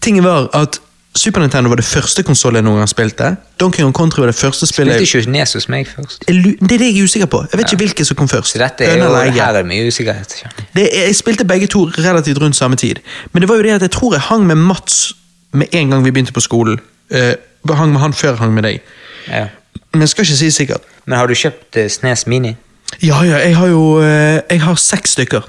Tingen 0.02 0.24
var 0.26 0.48
at 0.58 0.80
Super 1.16 1.42
Nintendo 1.42 1.70
var 1.70 1.76
det 1.76 1.86
første 1.86 2.24
konsollet 2.24 2.62
jeg 2.62 2.66
noen 2.66 2.80
gang 2.80 2.90
spilte. 2.90 3.34
Donkey 3.60 3.84
Kong 3.84 3.94
Country 3.96 4.22
var 4.24 4.30
det 4.32 4.38
første 4.40 4.68
spillet 4.70 4.96
Spilte 4.96 5.20
ikke 5.20 5.32
Nes 5.34 5.54
hos 5.58 5.68
meg 5.70 5.90
først. 5.90 6.24
Det 6.28 6.36
er 6.38 6.78
det 6.80 6.88
jeg 6.88 7.02
er 7.02 7.04
usikker 7.04 7.28
på. 7.28 7.42
Jeg 7.52 7.60
vet 7.60 7.74
ikke 7.74 7.82
hvilket 7.84 8.08
som 8.08 8.20
kom 8.22 8.30
først. 8.32 8.54
Så 8.54 8.62
dette 8.62 8.88
er 8.88 9.02
jo, 9.02 9.10
her 9.36 9.60
er 9.60 9.68
mye 9.68 9.90
usikkerhet. 9.92 10.38
Det, 10.76 10.88
jeg 10.88 11.16
spilte 11.16 11.46
begge 11.46 11.68
to 11.68 11.84
relativt 11.98 12.40
rundt 12.42 12.56
samme 12.56 12.80
tid. 12.80 13.04
Men 13.34 13.44
det 13.44 13.50
var 13.50 13.60
jo 13.60 13.68
det 13.68 13.76
at 13.76 13.82
jeg 13.82 13.92
tror 13.92 14.16
jeg 14.16 14.24
hang 14.30 14.48
med 14.48 14.56
Mats 14.56 15.14
med 15.52 15.68
en 15.72 15.92
gang 15.92 16.06
vi 16.06 16.12
begynte 16.12 16.32
på 16.34 16.40
skolen. 16.40 16.80
Uh, 17.12 17.76
hang 17.76 17.92
med 17.92 18.00
han 18.00 18.14
før 18.14 18.30
jeg 18.30 18.38
hang 18.38 18.54
med 18.54 18.64
deg. 18.64 18.80
Ja. 19.28 19.48
Men 19.92 20.02
jeg 20.02 20.10
skal 20.10 20.26
ikke 20.26 20.36
si 20.36 20.52
sikkert. 20.52 20.88
Men 21.06 21.20
har 21.20 21.28
du 21.28 21.36
kjøpt 21.36 21.76
uh, 21.76 21.90
Snes 21.92 22.24
Mini? 22.28 22.56
Ja, 23.04 23.20
ja, 23.24 23.38
jeg 23.44 23.56
har 23.56 23.68
jo 23.68 24.00
uh, 24.00 24.40
Jeg 24.48 24.62
har 24.62 24.76
seks 24.76 25.20
stykker. 25.20 25.44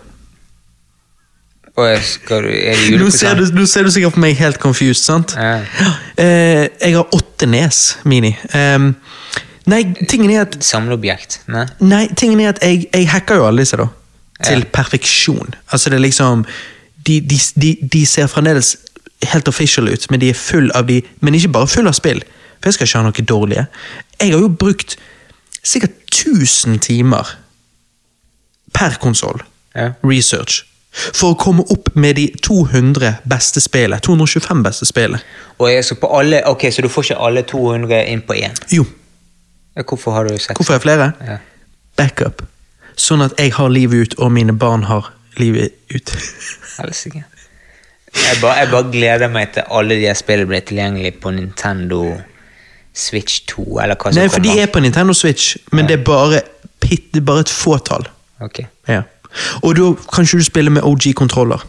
Og 1.76 1.86
jeg 1.88 2.02
skal, 2.04 2.44
er 2.52 2.76
det 2.76 2.98
Nå 3.00 3.06
ser, 3.14 3.38
du, 3.38 3.46
nå 3.56 3.64
ser 3.66 3.86
du 3.86 3.90
sikkert 3.94 4.12
på 4.18 4.20
meg 4.20 4.36
helt 4.36 4.58
confused, 4.60 5.00
sant? 5.06 5.32
Ja. 5.40 5.62
Eh, 6.20 6.66
jeg 6.82 6.96
har 6.98 7.14
åtte 7.16 7.46
Nes 7.48 7.78
Mini. 8.04 8.34
Um, 8.52 8.90
nei, 9.72 9.80
tingen 10.10 10.30
er 10.34 10.42
at 10.44 10.58
Samleobjekt? 10.64 11.38
Nei? 11.48 11.64
Nei, 11.80 12.02
tingen 12.18 12.42
er 12.44 12.50
at 12.52 12.60
jeg, 12.66 12.84
jeg 12.92 13.08
hacker 13.08 13.40
jo 13.40 13.46
alle 13.48 13.64
disse, 13.64 13.78
da. 13.80 13.86
Til 14.44 14.58
Ja. 14.66 14.68
perfeksjon. 14.74 15.54
Altså, 15.72 15.88
det 15.90 15.96
er 15.96 16.04
liksom 16.04 16.44
de, 17.06 17.20
de, 17.20 17.38
de, 17.62 17.70
de 17.92 18.02
ser 18.06 18.26
fremdeles 18.28 18.74
helt 19.32 19.48
official 19.48 19.88
ut, 19.88 20.04
men 20.10 20.20
de 20.20 20.28
er 20.32 20.36
full 20.38 20.68
av 20.74 20.86
de 20.90 21.00
Men 21.20 21.34
ikke 21.38 21.52
bare 21.54 21.70
full 21.70 21.86
av 21.88 21.94
spill, 21.96 22.20
for 22.60 22.68
jeg 22.68 22.74
skal 22.74 22.86
ikke 22.90 22.98
ha 22.98 23.06
noe 23.08 23.24
dårlige. 23.32 23.64
Jeg 24.20 24.34
har 24.34 24.42
jo 24.44 24.48
brukt 24.60 24.96
sikkert 25.64 25.96
1000 26.12 26.78
timer 26.84 27.32
per 28.74 28.98
konsoll. 29.00 29.40
Ja. 29.74 29.92
Research. 30.04 30.66
For 30.92 31.32
å 31.32 31.36
komme 31.40 31.64
opp 31.72 31.88
med 31.96 32.16
de 32.16 32.26
200 32.44 33.14
beste 33.24 33.60
spillet. 33.64 34.02
225 34.04 34.62
beste 34.62 34.84
spillene. 34.86 35.22
Ok, 35.58 36.66
Så 36.72 36.82
du 36.82 36.88
får 36.88 37.02
ikke 37.06 37.16
alle 37.26 37.42
200 37.42 38.02
inn 38.12 38.20
på 38.22 38.34
én? 38.36 38.52
Jo, 38.70 38.84
Hvorfor 39.74 40.12
har 40.12 40.24
du 40.28 40.36
seks? 40.38 40.54
hvorfor 40.58 40.74
er 40.74 40.78
jeg 40.78 40.82
flere? 40.82 41.12
Ja. 41.26 41.36
Backup. 41.96 42.42
Sånn 42.96 43.22
at 43.24 43.32
jeg 43.40 43.52
har 43.56 43.68
livet 43.72 44.02
ut, 44.12 44.14
og 44.18 44.32
mine 44.32 44.52
barn 44.52 44.82
har 44.84 45.08
livet 45.38 45.72
ut. 45.94 46.12
Helsike. 46.78 47.24
Jeg, 48.12 48.40
bare- 48.42 48.58
jeg 48.60 48.70
bare 48.70 48.90
gleder 48.92 49.28
meg 49.32 49.54
til 49.54 49.62
alle 49.70 49.96
de 49.96 50.12
spillene 50.14 50.46
blir 50.50 50.60
tilgjengelig 50.68 51.14
på 51.22 51.30
Nintendo 51.32 52.18
Switch 52.92 53.40
2, 53.48 53.64
eller 53.80 53.96
hva 53.96 54.12
som 54.12 54.20
Nei, 54.20 54.28
for 54.28 54.44
de 54.44 54.58
er 54.60 54.66
på 54.68 54.80
Nintendo 54.84 55.14
Switch, 55.16 55.54
men 55.72 55.86
det 55.88 56.00
er 56.00 56.04
bare, 56.04 56.42
det 56.82 57.00
er 57.16 57.24
bare 57.24 57.40
et 57.46 57.48
fåtall. 57.48 58.04
Ok, 58.44 58.66
Ja. 58.88 59.02
Og 59.62 59.76
da 59.76 59.92
kan 60.12 60.24
ikke 60.26 60.42
du 60.42 60.44
spille 60.44 60.70
med 60.70 60.82
OG-kontroller. 60.82 61.64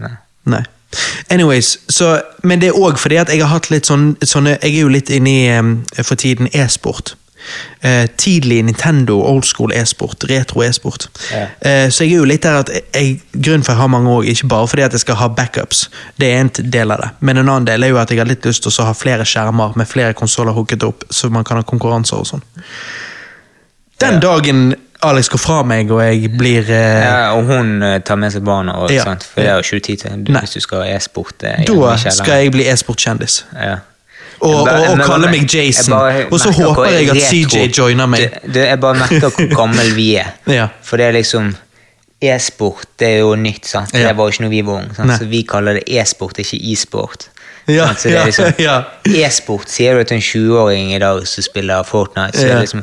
nei. 0.00 0.14
Nei. 0.44 0.64
Anyways, 1.30 1.78
så, 1.88 2.20
Men 2.42 2.60
det 2.60 2.68
er 2.68 2.78
òg 2.78 2.98
fordi 3.00 3.16
at 3.16 3.30
jeg 3.32 3.40
har 3.40 3.52
hatt 3.54 3.70
litt 3.70 3.88
sånn, 3.88 4.14
sånne 4.20 4.58
Jeg 4.58 4.74
er 4.74 4.80
jo 4.82 4.92
litt 4.92 5.10
inne 5.10 5.30
i 5.30 5.58
um, 5.58 5.74
for 6.02 6.18
tiden 6.20 6.50
e-sport. 6.52 7.14
Uh, 7.82 8.06
tidlig 8.16 8.60
Nintendo, 8.62 9.16
old 9.26 9.46
school 9.48 9.72
e-sport, 9.74 10.24
retro 10.30 10.62
e-sport. 10.62 11.08
Ja. 11.32 11.46
Uh, 11.64 11.88
så 11.90 12.04
jeg 12.04 12.12
er 12.12 12.20
jo 12.20 12.28
litt 12.28 12.44
der 12.44 12.60
at 12.60 12.70
jeg, 12.70 13.16
Grunnen 13.32 13.64
for 13.64 13.72
jeg 13.72 13.80
har 13.80 13.90
mange 13.90 14.12
òg, 14.12 14.28
ikke 14.30 14.50
bare 14.52 14.68
fordi 14.68 14.84
at 14.86 14.92
jeg 14.92 15.04
skal 15.06 15.18
ha 15.18 15.30
backups, 15.32 15.88
det 16.20 16.28
er 16.30 16.44
en 16.44 16.52
del 16.76 16.94
av 16.94 17.02
det, 17.02 17.10
men 17.20 17.40
en 17.40 17.48
annen 17.48 17.66
del 17.66 17.82
er 17.82 17.94
jo 17.94 17.98
at 18.02 18.12
jeg 18.12 18.22
har 18.22 18.30
litt 18.30 18.46
lyst 18.46 18.62
til 18.62 18.84
å 18.84 18.86
ha 18.86 18.94
flere 18.94 19.26
skjermer 19.26 19.74
med 19.80 19.90
flere 19.90 20.14
konsoller 20.18 20.54
hooket 20.54 20.86
opp, 20.86 21.08
så 21.10 21.32
man 21.34 21.44
kan 21.48 21.58
ha 21.58 21.66
konkurranser 21.66 22.22
og 22.22 22.30
sånn. 22.30 22.46
Den 24.02 24.22
dagen 24.22 24.72
Alex 25.02 25.28
går 25.32 25.40
fra 25.42 25.62
meg 25.66 25.90
og 25.90 25.98
jeg 26.04 26.30
blir 26.38 26.68
eh, 26.70 26.98
Ja, 27.02 27.32
og 27.34 27.48
hun 27.50 27.82
eh, 27.82 27.96
tar 28.06 28.20
med 28.22 28.34
seg 28.34 28.44
barna, 28.46 28.76
og, 28.84 28.92
Ja. 28.94 29.02
sant? 29.08 29.24
for 29.26 29.42
det 29.42 29.50
har 29.50 29.58
jo 29.58 29.66
ikke 29.66 29.80
du 29.80 29.86
tid 29.88 30.04
til 30.04 30.36
hvis 30.38 30.54
du 30.54 30.60
skal 30.62 30.84
e-sport. 30.92 31.34
Da 31.42 31.96
skal 31.98 32.44
jeg 32.44 32.52
bli 32.54 32.68
e-sportkjendis. 32.70 33.40
Ja. 33.56 33.80
Og, 34.42 34.54
og, 34.54 34.68
og, 34.68 34.86
og 34.92 35.02
kalle 35.06 35.30
meg 35.30 35.46
Jason. 35.54 35.94
Og 36.30 36.38
så 36.42 36.50
håper 36.54 36.88
jeg 36.90 37.10
at 37.12 37.20
CJ 37.28 37.68
joiner 37.78 38.08
meg. 38.10 38.32
Du, 38.42 38.54
du, 38.54 38.60
jeg 38.62 38.80
bare 38.82 38.98
merker 38.98 39.28
hvor 39.28 39.52
gammel 39.56 39.92
vi 39.98 40.14
er. 40.22 40.32
Ja. 40.58 40.68
For 40.82 40.98
det 41.00 41.10
er 41.10 41.18
liksom 41.20 41.52
E-sport 42.22 42.86
det 43.02 43.08
er 43.16 43.20
jo 43.24 43.34
nytt, 43.34 43.66
sant? 43.66 43.90
Det 43.94 44.06
var 44.06 44.28
jo 44.28 44.30
ikke 44.30 44.44
når 44.44 44.50
vi 44.52 44.62
var 44.66 44.82
unge. 44.84 45.18
Så 45.18 45.26
vi 45.30 45.42
kaller 45.42 45.80
det 45.80 45.84
e-sport, 45.90 46.38
ikke 46.38 46.58
e-sport. 46.70 47.28
Ja, 47.66 47.88
ja, 48.04 48.22
er 48.22 48.26
liksom. 48.26 48.54
E-sport 49.22 49.70
sier 49.70 49.98
du 49.98 50.04
til 50.06 50.18
en 50.18 50.24
20-åring 50.26 50.94
i 50.94 51.00
dag 51.02 51.22
som 51.26 51.46
spiller 51.46 51.82
Fortnite, 51.86 52.38
så 52.38 52.46
er 52.46 52.54
det 52.56 52.64
liksom 52.66 52.82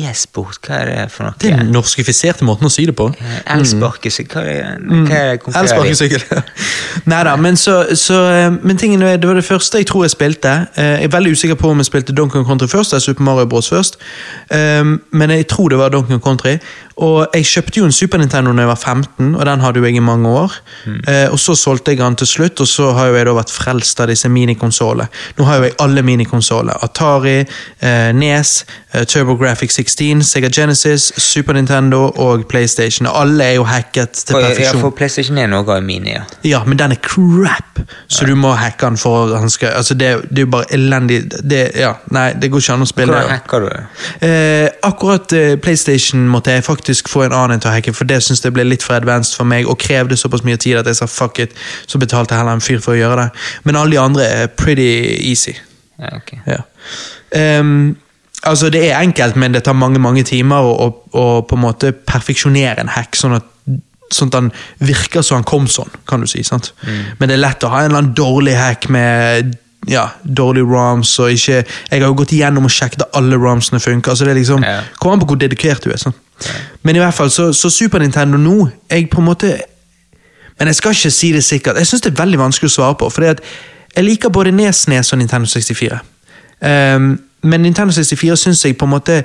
E-sport, 0.00 0.58
hva 0.66 0.80
er 0.82 0.90
det 0.90 1.10
for 1.12 1.24
noe? 1.28 1.34
Det 1.40 1.50
er 1.52 1.60
den 1.62 1.72
norskifiserte 1.74 2.44
måten 2.48 2.66
å 2.66 2.72
si 2.72 2.84
det 2.88 2.94
på. 2.98 3.08
Elsparkesykkel, 3.54 4.34
hva 4.34 4.44
er 4.44 4.78
det? 4.80 5.00
Hva 5.10 5.20
er 5.20 5.38
det? 5.38 5.54
Elsparkesykkel. 5.62 6.24
Nei 7.12 7.20
da, 7.28 7.34
men 7.36 7.56
så, 7.60 7.74
så 7.98 8.20
eh, 8.30 8.50
Men 8.62 8.78
tingen 8.80 9.02
er, 9.02 9.16
det 9.20 9.28
var 9.28 9.34
det 9.38 9.44
første 9.44 9.78
jeg 9.82 9.86
tror 9.90 10.04
jeg 10.06 10.14
spilte. 10.14 10.54
Eh, 10.76 10.94
Jeg 11.04 11.10
er 11.10 11.14
veldig 11.16 11.32
usikker 11.36 11.58
på 11.60 11.70
om 11.74 11.82
jeg 11.82 11.90
spilte 11.90 12.14
Donkey 12.16 12.38
Kong 12.40 12.46
Country 12.48 12.68
først 12.70 12.92
eller 12.94 13.00
Super 13.04 13.22
Mario 13.26 13.46
Bros. 13.50 13.68
først. 13.70 13.98
Men 15.12 15.30
jeg 15.30 15.46
tror 15.50 15.68
det 15.68 15.78
var 15.78 15.88
Donkey 15.94 16.14
Kong 16.18 16.22
Country. 16.22 16.56
Og 17.02 17.26
jeg 17.34 17.44
kjøpte 17.50 17.80
jo 17.80 17.86
en 17.88 17.92
Super 17.92 18.20
Nintendo 18.22 18.52
da 18.54 18.62
jeg 18.62 18.68
var 18.70 18.78
15, 18.78 19.32
og 19.34 19.46
den 19.48 19.60
hadde 19.64 19.80
jo 19.80 19.84
jeg 19.88 19.96
i 19.98 20.02
mange 20.04 20.28
år. 20.30 20.52
Eh, 21.08 21.26
Og 21.32 21.38
så 21.42 21.56
solgte 21.58 21.90
jeg 21.90 21.98
den 21.98 22.14
til 22.16 22.26
slutt, 22.30 22.60
og 22.62 22.68
så 22.70 22.92
har 22.94 23.08
jo 23.10 23.16
jeg 23.18 23.26
da 23.26 23.32
vært 23.34 23.50
frelst 23.50 24.00
av 24.00 24.06
disse 24.12 24.28
minikonsollene. 24.30 25.08
Nå 25.38 25.44
har 25.48 25.56
jo 25.58 25.62
jeg 25.68 25.74
alle 25.82 26.02
minikonsoller. 26.06 26.78
Atari, 26.86 27.40
eh, 27.82 28.12
Nes, 28.14 28.64
eh, 28.92 29.02
TurboGrafx 29.04 29.78
16, 29.84 30.22
Sega 30.24 30.48
Genesis, 30.52 31.12
Super 31.20 31.52
Nintendo 31.56 32.06
og 32.20 32.46
PlayStation. 32.48 33.06
Alle 33.10 33.44
er 33.44 33.52
jo 33.58 33.64
hacket 33.68 34.12
til 34.12 34.34
perfeksjon. 34.38 34.78
ja, 34.78 34.82
for 34.82 34.90
PlayStation 34.96 35.38
1 35.38 35.50
noe 35.52 35.64
har 35.68 35.80
mine, 35.84 36.08
ja. 36.10 36.22
Ja, 36.44 36.62
men 36.64 36.78
den 36.80 36.92
er 36.92 37.00
crap, 37.02 37.80
så 38.08 38.26
du 38.26 38.34
må 38.38 38.52
hacke 38.56 38.86
den 38.86 38.96
for 39.00 39.26
å 39.34 39.38
han 39.40 39.50
skal 39.52 39.74
Altså, 39.78 39.94
det, 39.94 40.10
det 40.30 40.38
er 40.42 40.46
jo 40.46 40.50
bare 40.54 40.68
elendig 40.72 41.20
det, 41.30 41.60
Ja, 41.76 41.94
nei, 42.14 42.32
det 42.40 42.50
går 42.52 42.62
ikke 42.62 42.76
an 42.76 42.84
å 42.84 42.88
spille 42.88 43.12
Hvordan 43.12 43.28
det. 43.28 43.38
hacker 43.38 43.60
du 43.60 43.68
det? 43.68 44.28
Eh, 44.28 44.68
akkurat 44.88 45.32
eh, 45.36 45.54
PlayStation 45.60 46.26
måtte 46.30 46.54
jeg 46.54 46.64
faktisk 46.64 47.08
få 47.12 47.24
en 47.26 47.32
annen 47.36 47.60
til 47.60 47.70
å 47.70 47.74
hacke, 47.74 47.92
for 47.96 48.04
det 48.08 48.22
synes 48.24 48.44
jeg 48.44 48.54
ble 48.56 48.64
litt 48.68 48.82
for 48.86 48.94
advanced 48.96 49.36
for 49.36 49.44
meg, 49.48 49.66
og 49.68 49.78
krevde 49.82 50.16
såpass 50.16 50.44
mye 50.46 50.56
tid 50.60 50.78
at 50.80 50.86
jeg 50.90 51.00
sa 51.00 51.06
fuck 51.10 51.38
it, 51.42 51.52
så 51.86 51.98
betalte 51.98 52.34
jeg 52.34 52.40
heller 52.42 52.58
en 52.60 52.64
fyr 52.64 52.80
for 52.84 52.94
å 52.94 52.98
gjøre 52.98 53.24
det. 53.24 53.28
Men 53.64 53.76
alle 53.80 53.96
de 53.96 54.00
andre 54.02 54.24
er 54.42 54.46
pretty 54.54 54.88
easy. 55.30 55.54
Ja, 55.98 56.16
ok. 56.16 56.32
Ja. 56.46 56.62
Ehm, 57.34 57.96
altså, 58.44 58.70
det 58.70 58.84
er 58.90 59.00
enkelt, 59.00 59.36
men 59.36 59.54
det 59.54 59.64
tar 59.66 59.76
mange 59.78 60.00
mange 60.02 60.22
timer 60.26 60.64
å, 60.64 60.74
å, 60.86 60.92
å 61.20 61.26
på 61.48 61.58
en 61.58 61.64
måte 61.64 61.92
perfeksjonere 61.92 62.84
en 62.84 62.92
hack, 62.94 63.16
sånn 63.18 63.36
at, 63.38 63.50
sånn 64.12 64.30
at 64.30 64.38
han 64.38 64.52
virker 64.84 65.24
som 65.24 65.40
han 65.40 65.48
kom 65.48 65.68
sånn, 65.70 65.90
kan 66.08 66.24
du 66.24 66.30
si. 66.30 66.44
sant? 66.46 66.72
Men 67.18 67.28
det 67.30 67.38
er 67.38 67.44
lett 67.44 67.66
å 67.66 67.72
ha 67.72 67.82
en 67.82 67.90
eller 67.90 68.02
annen 68.02 68.16
dårlig 68.16 68.56
hack 68.60 68.88
med 68.92 69.56
ja, 69.90 70.06
dårlige 70.24 70.64
ROMs 70.64 71.10
og 71.20 71.34
ikke 71.34 71.58
Jeg 71.58 72.00
har 72.00 72.06
jo 72.06 72.14
gått 72.16 72.32
igjennom 72.32 72.64
og 72.64 72.72
sjekket 72.72 73.02
at 73.04 73.16
alle 73.18 73.36
ROMsene 73.36 73.80
funker. 73.84 74.14
så 74.16 74.24
det 74.24 74.32
er 74.32 74.38
liksom, 74.38 74.64
Ja. 74.64 74.78
Kommer 74.96 75.18
an 75.18 75.20
på 75.20 75.34
hvor 75.34 75.40
dedikert 75.40 75.84
du 75.84 75.90
er. 75.92 76.00
sant? 76.00 76.16
Men 76.82 76.96
i 76.96 77.02
hvert 77.02 77.14
fall, 77.14 77.30
så, 77.30 77.50
så 77.52 77.68
Super 77.70 78.00
Nintendo 78.00 78.40
nå 78.40 78.70
jeg 78.90 79.10
på 79.12 79.20
en 79.20 79.28
måte 79.28 79.52
men 80.58 80.70
jeg 80.70 80.78
skal 80.78 80.94
ikke 80.94 81.10
si 81.10 81.32
det 81.34 81.44
sikkert. 81.44 81.78
Jeg 81.80 81.86
syns 81.90 82.04
det 82.04 82.12
er 82.12 82.20
veldig 82.22 82.38
vanskelig 82.38 82.70
å 82.70 82.74
svare 82.76 82.96
på. 82.98 83.08
For 83.10 83.26
jeg 83.26 84.04
liker 84.04 84.32
både 84.34 84.52
Nesnes 84.54 85.12
og 85.12 85.18
Nintendo 85.18 85.50
64. 85.50 85.98
Ehm, 86.62 87.08
men 87.44 87.60
Nintendo 87.62 87.92
64 87.92 88.36
syns 88.40 88.64
jeg 88.64 88.76
på 88.78 88.84
en 88.88 88.90
måte 88.94 89.22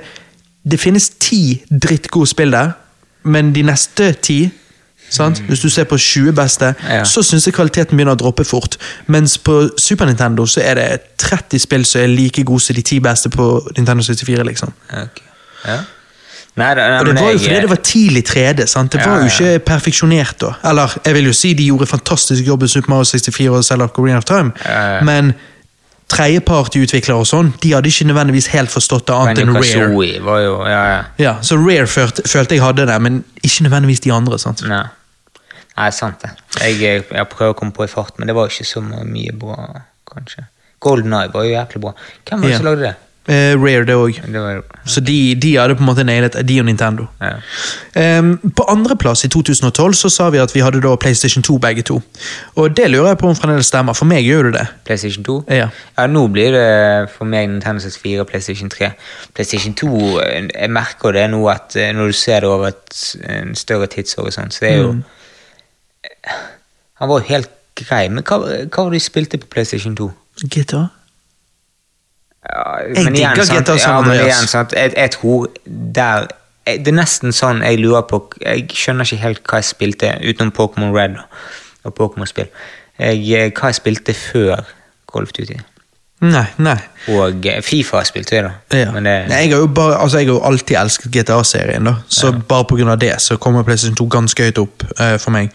Det 0.70 0.76
finnes 0.80 1.08
ti 1.20 1.62
drittgode 1.72 2.26
spill 2.28 2.50
der, 2.52 2.70
men 3.24 3.52
de 3.54 3.62
neste 3.62 4.12
ti 4.22 4.50
sant? 5.10 5.40
Hvis 5.48 5.60
du 5.64 5.68
ser 5.68 5.84
på 5.84 5.96
20 5.98 6.32
beste, 6.36 6.74
Ja. 6.88 7.02
så 7.04 7.22
syns 7.22 7.46
jeg 7.46 7.54
kvaliteten 7.54 7.96
begynner 7.96 8.12
å 8.14 8.18
droppe 8.20 8.44
fort. 8.44 8.76
Mens 9.06 9.38
på 9.38 9.70
Super 9.78 10.06
Nintendo 10.06 10.44
så 10.46 10.60
er 10.62 10.74
det 10.74 11.00
30 11.18 11.58
spill 11.58 11.84
som 11.84 12.00
er 12.02 12.06
like 12.12 12.44
gode 12.44 12.60
som 12.60 12.76
de 12.76 12.82
10 12.82 13.00
beste 13.00 13.30
på 13.30 13.46
Nintendo 13.76 14.02
64. 14.02 14.44
liksom. 14.44 14.72
Ok. 14.92 15.22
Ja. 15.66 15.78
Nei, 16.56 16.74
da, 16.74 16.88
nei, 16.90 16.98
Og 17.00 17.06
det 17.06 17.14
var 17.14 17.20
jo 17.22 17.38
jeg- 17.38 17.40
fordi 17.40 17.60
det 17.60 17.68
var 17.70 17.76
tidlig 17.76 18.24
3D. 18.24 18.66
sant? 18.68 18.92
Det 18.92 19.00
Ja, 19.00 19.08
var 19.10 19.18
jo 19.18 19.24
ikke 19.26 19.58
perfeksjonert 19.64 20.38
da. 20.40 20.52
Eller, 20.70 20.98
jeg 21.06 21.14
vil 21.14 21.24
jo 21.24 21.32
si 21.32 21.54
de 21.54 21.66
gjorde 21.66 21.86
fantastisk 21.86 22.44
jobb 22.46 22.62
i 22.62 22.66
Super 22.66 22.88
Mario 22.90 23.04
64 23.04 23.48
og 23.56 23.64
Zelda 23.64 23.86
Green 23.86 24.16
of 24.16 24.24
Time, 24.24 24.52
men 25.04 25.34
tredjepartyutviklere 26.10 27.18
og 27.22 27.26
sånn, 27.28 27.52
de 27.62 27.72
hadde 27.74 27.90
ikke 27.90 28.06
nødvendigvis 28.10 28.48
helt 28.54 28.72
forstått 28.72 29.06
det 29.08 29.14
annet 29.16 29.42
enn 29.42 29.52
Rare. 29.54 30.20
Var 30.26 30.40
jo 30.44 30.54
Ja, 30.66 30.80
ja. 30.90 31.02
Ja, 31.22 31.34
så 31.46 31.58
Rare 31.60 31.86
følte, 31.90 32.24
følte 32.28 32.56
jeg 32.56 32.64
hadde 32.64 32.86
det, 32.90 32.96
men 33.02 33.20
ikke 33.42 33.66
nødvendigvis 33.68 34.00
de 34.06 34.12
andre. 34.14 34.38
sant? 34.38 34.62
Nei. 34.68 34.84
Nei, 35.76 35.90
sant 35.96 36.20
det. 36.24 36.30
Jeg, 36.60 36.80
jeg, 36.82 37.04
jeg 37.14 37.28
prøver 37.32 37.54
å 37.54 37.58
komme 37.58 37.72
på 37.72 37.84
i 37.86 37.90
fart, 37.90 38.18
men 38.18 38.28
det 38.28 38.34
var 38.36 38.50
ikke 38.50 38.66
så 38.68 38.82
mye 38.82 39.32
bra, 39.38 39.68
kanskje. 40.10 40.44
Golden 40.80 41.12
Eye 41.14 41.30
var 41.32 41.44
jo 41.46 41.54
jæklig 41.54 41.80
bra. 41.84 41.92
Hvem 42.28 42.40
var 42.40 42.48
det 42.48 42.52
Ja. 42.52 42.58
som 42.58 42.66
lagde 42.66 42.82
det? 42.88 42.94
Eh, 43.30 43.54
Rare, 43.54 43.84
det 43.86 43.94
òg. 43.94 44.16
Så 44.90 45.00
de, 45.00 45.34
de 45.38 45.52
hadde 45.54 45.76
på 45.78 45.84
en 45.84 45.86
måte 45.86 46.02
nailet 46.04 46.34
de 46.48 46.56
og 46.60 46.66
Nintendo. 46.66 47.06
ja. 47.20 47.36
Um, 48.18 48.38
på 48.56 48.64
andreplass 48.68 49.24
i 49.24 49.28
2012 49.28 49.94
så 49.94 50.08
sa 50.08 50.28
vi 50.30 50.38
at 50.38 50.54
vi 50.54 50.60
hadde 50.60 50.80
da 50.82 50.96
PlayStation 50.96 51.42
2 51.42 51.58
begge 51.58 51.82
to. 51.82 52.00
Og 52.54 52.76
det 52.76 52.88
lurer 52.90 53.12
jeg 53.12 53.18
på 53.18 53.28
om 53.28 53.36
fremdeles 53.36 53.70
stemmer. 53.70 53.94
For 53.94 54.08
meg 54.10 54.24
gjør 54.26 54.50
det 54.50 54.52
det. 54.58 54.66
PlayStation 54.84 55.24
2? 55.24 55.36
Ja. 55.50 55.68
Ja, 55.98 56.06
nå 56.06 56.26
blir 56.32 56.54
det 56.54 57.10
for 57.14 57.28
meg 57.30 57.48
Nintendo 57.50 57.82
64 57.82 58.20
og 58.20 58.26
PlayStation 58.26 58.70
3. 58.70 58.90
PlayStation 59.34 59.74
2, 59.74 59.94
eh, 60.20 60.48
jeg 60.50 60.70
merker 60.70 61.14
det 61.14 61.28
nå 61.30 61.44
at 61.52 61.76
eh, 61.76 61.92
når 61.94 62.06
du 62.10 62.12
ser 62.12 62.40
det 62.40 62.50
over 62.50 62.72
et, 62.72 63.16
en 63.28 63.54
større 63.54 63.86
tidshorisont, 63.86 64.54
så 64.54 64.66
det 64.66 64.72
er 64.74 64.78
jo 64.82 64.92
Mm. 64.92 65.02
Han 67.00 67.08
var 67.08 67.20
jo 67.20 67.24
helt 67.28 67.50
grei, 67.74 68.08
men 68.08 68.24
hva, 68.24 68.38
hva 68.40 68.84
var 68.84 68.90
det 68.90 68.98
de 69.00 69.04
spilte 69.04 69.38
på 69.40 69.46
PlayStation 69.52 69.96
2? 69.96 70.10
GTA? 70.42 70.86
Ja, 72.48 72.76
Jeg 72.96 73.12
digger 73.14 73.34
GTA 73.60 73.76
San 73.78 73.90
ja, 73.90 73.98
Andreas. 73.98 74.54
jeg, 74.96 75.10
tror 75.10 75.46
der 75.94 76.26
jeg- 76.66 76.78
Det 76.84 76.88
er 76.88 76.96
nesten 76.96 77.32
sånn 77.32 77.62
jeg 77.62 77.78
lurer 77.78 78.02
på 78.08 78.32
Jeg 78.40 78.68
skjønner 78.72 79.04
ikke 79.04 79.16
helt 79.22 79.42
hva 79.44 79.60
jeg 79.60 79.64
spilte 79.64 80.14
utenom 80.24 80.52
Pokémon 80.52 80.94
Red 80.96 81.16
og, 81.84 81.94
Pokémon-spill. 81.94 82.48
Eh, 82.98 83.16
Hva 83.52 83.66
jeg 83.66 83.74
spilte 83.74 84.14
før 84.14 84.64
Golf 85.06 85.32
Duty. 85.32 85.54
Nei, 86.20 86.44
nei. 86.58 86.76
Og 87.08 87.46
eh, 87.46 87.62
Fifa 87.64 88.02
spilte 88.04 88.36
jeg, 88.36 88.44
da. 88.44 88.78
Ja. 88.78 88.90
Men 88.92 89.04
det, 89.04 89.14
Nei, 89.28 89.36
jeg, 89.48 89.56
har 89.56 89.66
bare, 89.66 89.96
altså, 90.02 90.18
jeg 90.18 90.26
har 90.28 90.34
jo 90.34 90.42
alltid 90.44 90.76
elsket 90.76 91.10
GTA-serien, 91.12 91.84
da. 91.84 91.94
så 92.08 92.32
bare 92.48 92.64
pga. 92.64 92.96
det 93.00 93.14
så 93.20 93.36
kommer 93.36 93.62
PlayStation 93.62 93.96
2 93.96 94.06
ganske 94.06 94.42
høyt 94.42 94.58
opp 94.58 94.84
uh, 95.00 95.16
for 95.16 95.30
meg. 95.30 95.50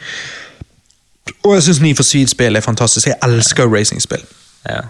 Og 1.43 1.53
jeg 1.53 1.63
syns 1.63 1.81
Need 1.81 1.95
for 1.95 2.03
Speed-spill 2.03 2.55
er 2.55 2.61
fantastisk. 2.61 3.07
Jeg 3.07 3.15
elsker 3.23 3.69
racingspill. 3.75 4.25
ja. 4.69 4.81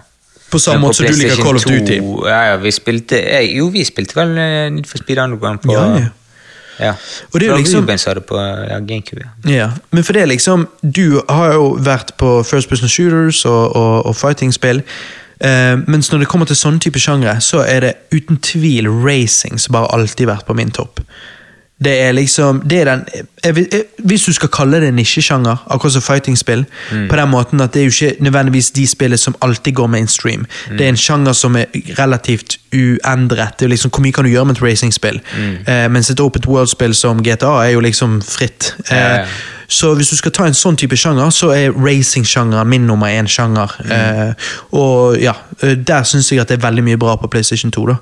På 0.50 0.58
samme 0.62 0.80
måte 0.80 1.00
som 1.00 1.06
du 1.06 1.18
liker 1.18 1.42
Call 1.42 1.56
of 1.58 1.64
Duty. 1.66 1.96
Ja, 2.28 2.42
ja, 2.50 2.56
vi 2.62 2.70
spilte 2.74 3.18
eh, 3.18 3.56
Jo, 3.56 3.68
vi 3.74 3.82
spilte 3.84 4.16
vel 4.18 4.36
eh, 4.38 4.70
Need 4.70 4.86
for 4.86 5.02
Speed 5.02 5.18
Underground 5.18 5.64
på 5.64 5.74
Ja, 5.74 5.84
ja. 5.98 6.06
ja. 6.78 6.94
Og 7.32 7.40
det 7.40 7.48
er 7.48 7.52
jo 7.52 7.58
liksom- 7.58 7.82
Ruben 7.82 7.98
sa 7.98 8.14
det 8.14 8.24
på 8.28 8.38
ja, 8.38 8.78
GameCube. 8.78 9.26
Ja. 9.44 9.52
Ja, 9.52 9.70
men 9.90 10.04
for 10.04 10.12
det 10.12 10.22
er 10.22 10.26
liksom 10.26 10.68
Du 10.82 11.22
har 11.28 11.52
jo 11.52 11.76
vært 11.80 12.14
på 12.18 12.42
First 12.42 12.68
Person 12.68 12.88
Shooters 12.88 13.44
og, 13.44 13.76
og, 13.76 14.06
og 14.06 14.16
fighting-spill. 14.16 14.82
Uh, 15.44 15.76
mens 15.88 16.08
når 16.12 16.18
det 16.18 16.28
kommer 16.28 16.46
til 16.48 16.56
sånne 16.56 16.80
type 16.80 16.98
sjangre, 16.98 17.34
så 17.44 17.60
er 17.60 17.80
det 17.80 17.94
uten 18.14 18.38
tvil 18.40 18.88
racing 18.88 19.58
som 19.60 19.74
bare 19.76 19.90
alltid 19.92 20.30
vært 20.30 20.46
på 20.48 20.54
min 20.56 20.70
topp. 20.72 21.02
Det 21.84 21.92
er 22.02 22.12
liksom 22.12 22.60
det 22.64 22.78
er 22.80 22.84
den, 22.88 23.02
jeg, 23.44 23.56
jeg, 23.72 23.82
Hvis 23.98 24.22
du 24.24 24.32
skal 24.32 24.48
kalle 24.48 24.80
det 24.80 24.94
nisjesjanger, 24.94 25.56
akkurat 25.70 25.92
som 25.92 26.02
fighting-spill, 26.02 26.64
på 27.10 27.16
den 27.16 27.28
måten 27.28 27.60
at 27.60 27.74
det 27.74 27.82
er 27.82 27.84
jo 27.84 27.90
ikke 27.92 28.22
nødvendigvis 28.24 28.70
de 28.70 28.86
spillene 28.86 29.16
som 29.18 29.36
alltid 29.42 29.72
går 29.74 29.86
mainstream. 29.86 30.46
Det 30.70 30.80
er 30.80 30.88
en 30.88 30.96
sjanger 30.96 31.32
som 31.32 31.56
er 31.56 31.64
relativt 31.98 32.56
uendret. 32.72 33.58
Det 33.58 33.64
er 33.64 33.68
liksom, 33.68 33.90
Hvor 33.90 34.00
mye 34.00 34.12
kan 34.12 34.24
du 34.24 34.30
gjøre 34.30 34.44
med 34.44 34.56
et 34.56 34.62
racingspill? 34.62 35.20
Eh, 35.68 35.90
mens 35.90 36.10
et 36.10 36.20
open 36.20 36.42
world-spill 36.46 36.94
som 36.94 37.22
GTA 37.22 37.52
er 37.66 37.70
jo 37.76 37.80
liksom 37.80 38.22
fritt. 38.22 38.74
Eh, 38.90 38.96
Ja, 38.96 39.14
ja. 39.16 39.24
Så 39.68 39.94
hvis 39.94 40.10
du 40.10 40.16
skal 40.16 40.32
ta 40.32 40.44
en 40.46 40.54
sånn 40.54 40.76
type 40.76 40.96
sjanger, 40.96 41.30
så 41.34 41.50
er 41.54 41.72
racing-sjangeren 41.72 42.66
min 42.68 42.86
nummer 42.86 43.06
én 43.10 43.26
sjanger. 43.26 43.72
Eh, 43.90 44.32
og 44.72 45.16
ja, 45.20 45.32
eh, 45.62 45.74
der 45.74 46.02
syns 46.06 46.30
jeg 46.32 46.40
at 46.40 46.48
det 46.48 46.58
er 46.58 46.66
veldig 46.70 46.84
mye 46.84 46.96
bra 47.00 47.16
på 47.16 47.28
PlayStation 47.32 47.70
2. 47.70 47.86
da. 47.86 47.96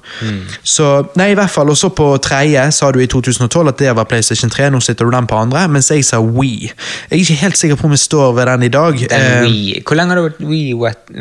Så, 0.62 1.06
nei, 1.16 1.30
i 1.32 1.34
hvert 1.34 1.50
fall, 1.50 1.70
Og 1.70 1.76
så 1.76 1.88
på 1.88 2.10
tredje 2.22 2.72
sa 2.72 2.90
du 2.92 3.00
i 3.00 3.06
2012 3.06 3.68
at 3.68 3.78
det 3.78 3.96
var 3.96 4.04
PlayStation 4.04 4.50
3. 4.50 4.70
Nå 4.70 4.80
sitter 4.80 5.04
du 5.04 5.10
den 5.10 5.26
på 5.26 5.36
andre, 5.40 5.66
mens 5.68 5.90
jeg 5.90 6.04
sa 6.04 6.20
Wii. 6.20 6.70
Jeg 6.70 7.18
er 7.18 7.22
ikke 7.22 7.40
helt 7.42 7.58
sikker 7.58 7.76
på 7.76 7.84
om 7.84 7.90
jeg 7.96 7.98
står 8.04 8.32
ved 8.34 8.46
den 8.46 8.62
i 8.62 8.68
dag. 8.68 8.98
Den 9.08 9.20
Eh, 9.20 9.42
Wii. 9.42 9.82
Hvor 9.86 9.96
lenge 9.96 10.08
har 10.14 10.22
det 10.22 10.36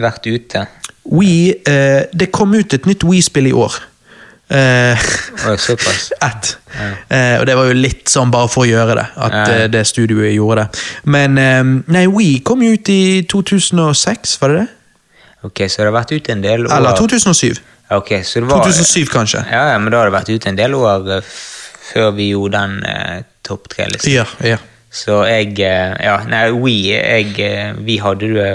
vært- 0.02 0.28
ute? 0.28 0.68
Wii, 1.12 1.54
eh, 1.68 2.04
Det 2.16 2.32
kom 2.32 2.54
ut 2.54 2.74
et 2.74 2.86
nytt 2.86 3.04
Wii-spill 3.04 3.48
i 3.48 3.52
år. 3.52 3.74
Eh, 4.54 5.06
ett. 6.22 6.58
Eh, 7.14 7.36
og 7.38 7.46
det 7.46 7.54
var 7.54 7.68
jo 7.70 7.74
litt 7.78 8.10
sånn 8.10 8.32
bare 8.34 8.50
for 8.50 8.64
å 8.64 8.68
gjøre 8.68 8.96
det, 8.98 9.04
at 9.22 9.34
eh, 9.44 9.66
det 9.70 9.84
studioet 9.86 10.32
gjorde 10.34 10.64
det. 10.64 10.80
Men 11.14 11.38
eh, 11.38 11.60
nei, 11.94 12.08
We 12.10 12.40
kom 12.46 12.64
jo 12.66 12.72
ut 12.74 12.90
i 12.90 13.22
2006, 13.30 14.34
var 14.42 14.54
det 14.54 14.64
det? 14.64 14.66
Ok, 15.46 15.62
så 15.70 15.84
det 15.84 15.90
har 15.92 15.96
vært 16.00 16.16
ute 16.16 16.34
en 16.34 16.42
del 16.42 16.66
år 16.66 16.74
Eller 16.74 16.98
2007. 16.98 17.60
Ok, 17.94 18.10
så 18.26 18.42
det 18.42 18.50
var 18.50 18.64
2007, 18.66 19.06
kanskje. 19.14 19.44
Ja, 19.52 19.68
ja, 19.74 19.78
men 19.78 19.94
da 19.94 20.02
har 20.02 20.10
det 20.10 20.16
vært 20.16 20.32
ute 20.34 20.50
en 20.50 20.58
del 20.58 20.74
år 20.80 21.10
eh, 21.20 21.34
før 21.92 22.10
vi 22.18 22.32
gjorde 22.32 22.58
den 22.64 22.78
eh, 22.90 23.20
topp 23.46 23.70
tre-listen. 23.76 24.14
Ja, 24.16 24.26
ja. 24.42 24.58
Så 24.94 25.24
jeg 25.26 25.58
eh, 25.66 25.94
Ja, 26.06 26.18
nei, 26.30 26.44
We 26.54 26.74
jeg, 26.94 27.34
eh, 27.42 27.74
Vi 27.86 28.00
hadde 28.02 28.30
det 28.34 28.50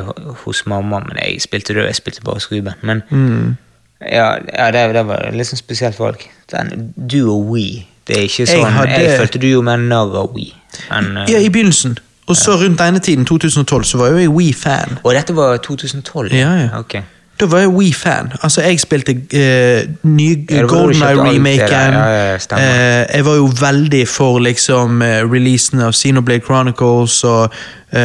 hos 0.45 0.65
mamma, 0.71 1.01
men 1.07 1.19
jeg 1.23 1.43
spilte 1.45 1.75
det, 1.77 1.87
jeg 1.91 1.99
spilte 2.01 2.27
bare 2.27 2.39
hos 2.41 2.51
Ruben. 2.51 2.75
Men 2.83 3.03
Mm. 3.11 3.57
Ja, 4.01 4.29
ja 4.59 4.71
det, 4.75 4.85
det 4.95 5.05
var 5.09 5.31
litt 5.35 5.49
sånn 5.49 5.61
spesielt 5.61 5.97
folk. 5.99 6.27
Den, 6.53 6.93
du 6.97 7.21
og 7.29 7.49
We. 7.53 7.85
Det 8.09 8.17
er 8.17 8.29
ikke 8.29 8.47
sånn 8.49 8.63
Jeg, 8.63 8.75
hadde- 8.79 9.17
følte 9.21 9.41
du 9.43 9.49
gjorde 9.51 9.69
med 9.69 9.89
narr 9.91 10.17
av 10.23 10.33
We. 10.37 10.51
Men, 10.91 11.17
uh... 11.17 11.27
ja, 11.29 11.43
i 11.43 11.51
begynnelsen. 11.53 11.99
Og 12.29 12.37
så 12.37 12.59
rundt 12.61 12.79
denne 12.79 13.01
tiden, 13.01 13.25
2012, 13.25 13.85
så 13.85 13.99
var 13.99 14.11
jo 14.13 14.19
jeg 14.21 14.31
We-fan. 14.31 14.99
Og 15.03 15.15
dette 15.17 15.37
var 15.37 15.57
2012? 15.65 16.35
Ja, 16.37 16.51
ja. 16.61 16.69
Okay. 16.79 17.03
Da 17.41 17.47
var 17.47 17.59
jeg 17.59 17.69
We-fan. 17.69 18.33
Altså, 18.43 18.63
jeg 18.63 18.81
spilte 18.81 19.15
uh, 19.15 19.95
nye 20.03 20.45
Ja, 20.51 20.67
Golden. 20.67 21.01
GoldenEye-remaken. 21.01 21.95
Ja, 21.95 22.09
ja, 22.09 22.35
uh, 22.35 22.59
eh, 22.59 23.17
jeg 23.17 23.25
var 23.25 23.35
jo 23.35 23.51
veldig 23.61 24.09
for 24.09 24.39
liksom 24.39 25.03
uh, 25.03 25.07
releasen 25.33 25.81
av 25.81 25.93
Xenoblade 25.93 26.45
Chronicles 26.45 27.25
og 27.25 27.55
uh, 27.93 27.99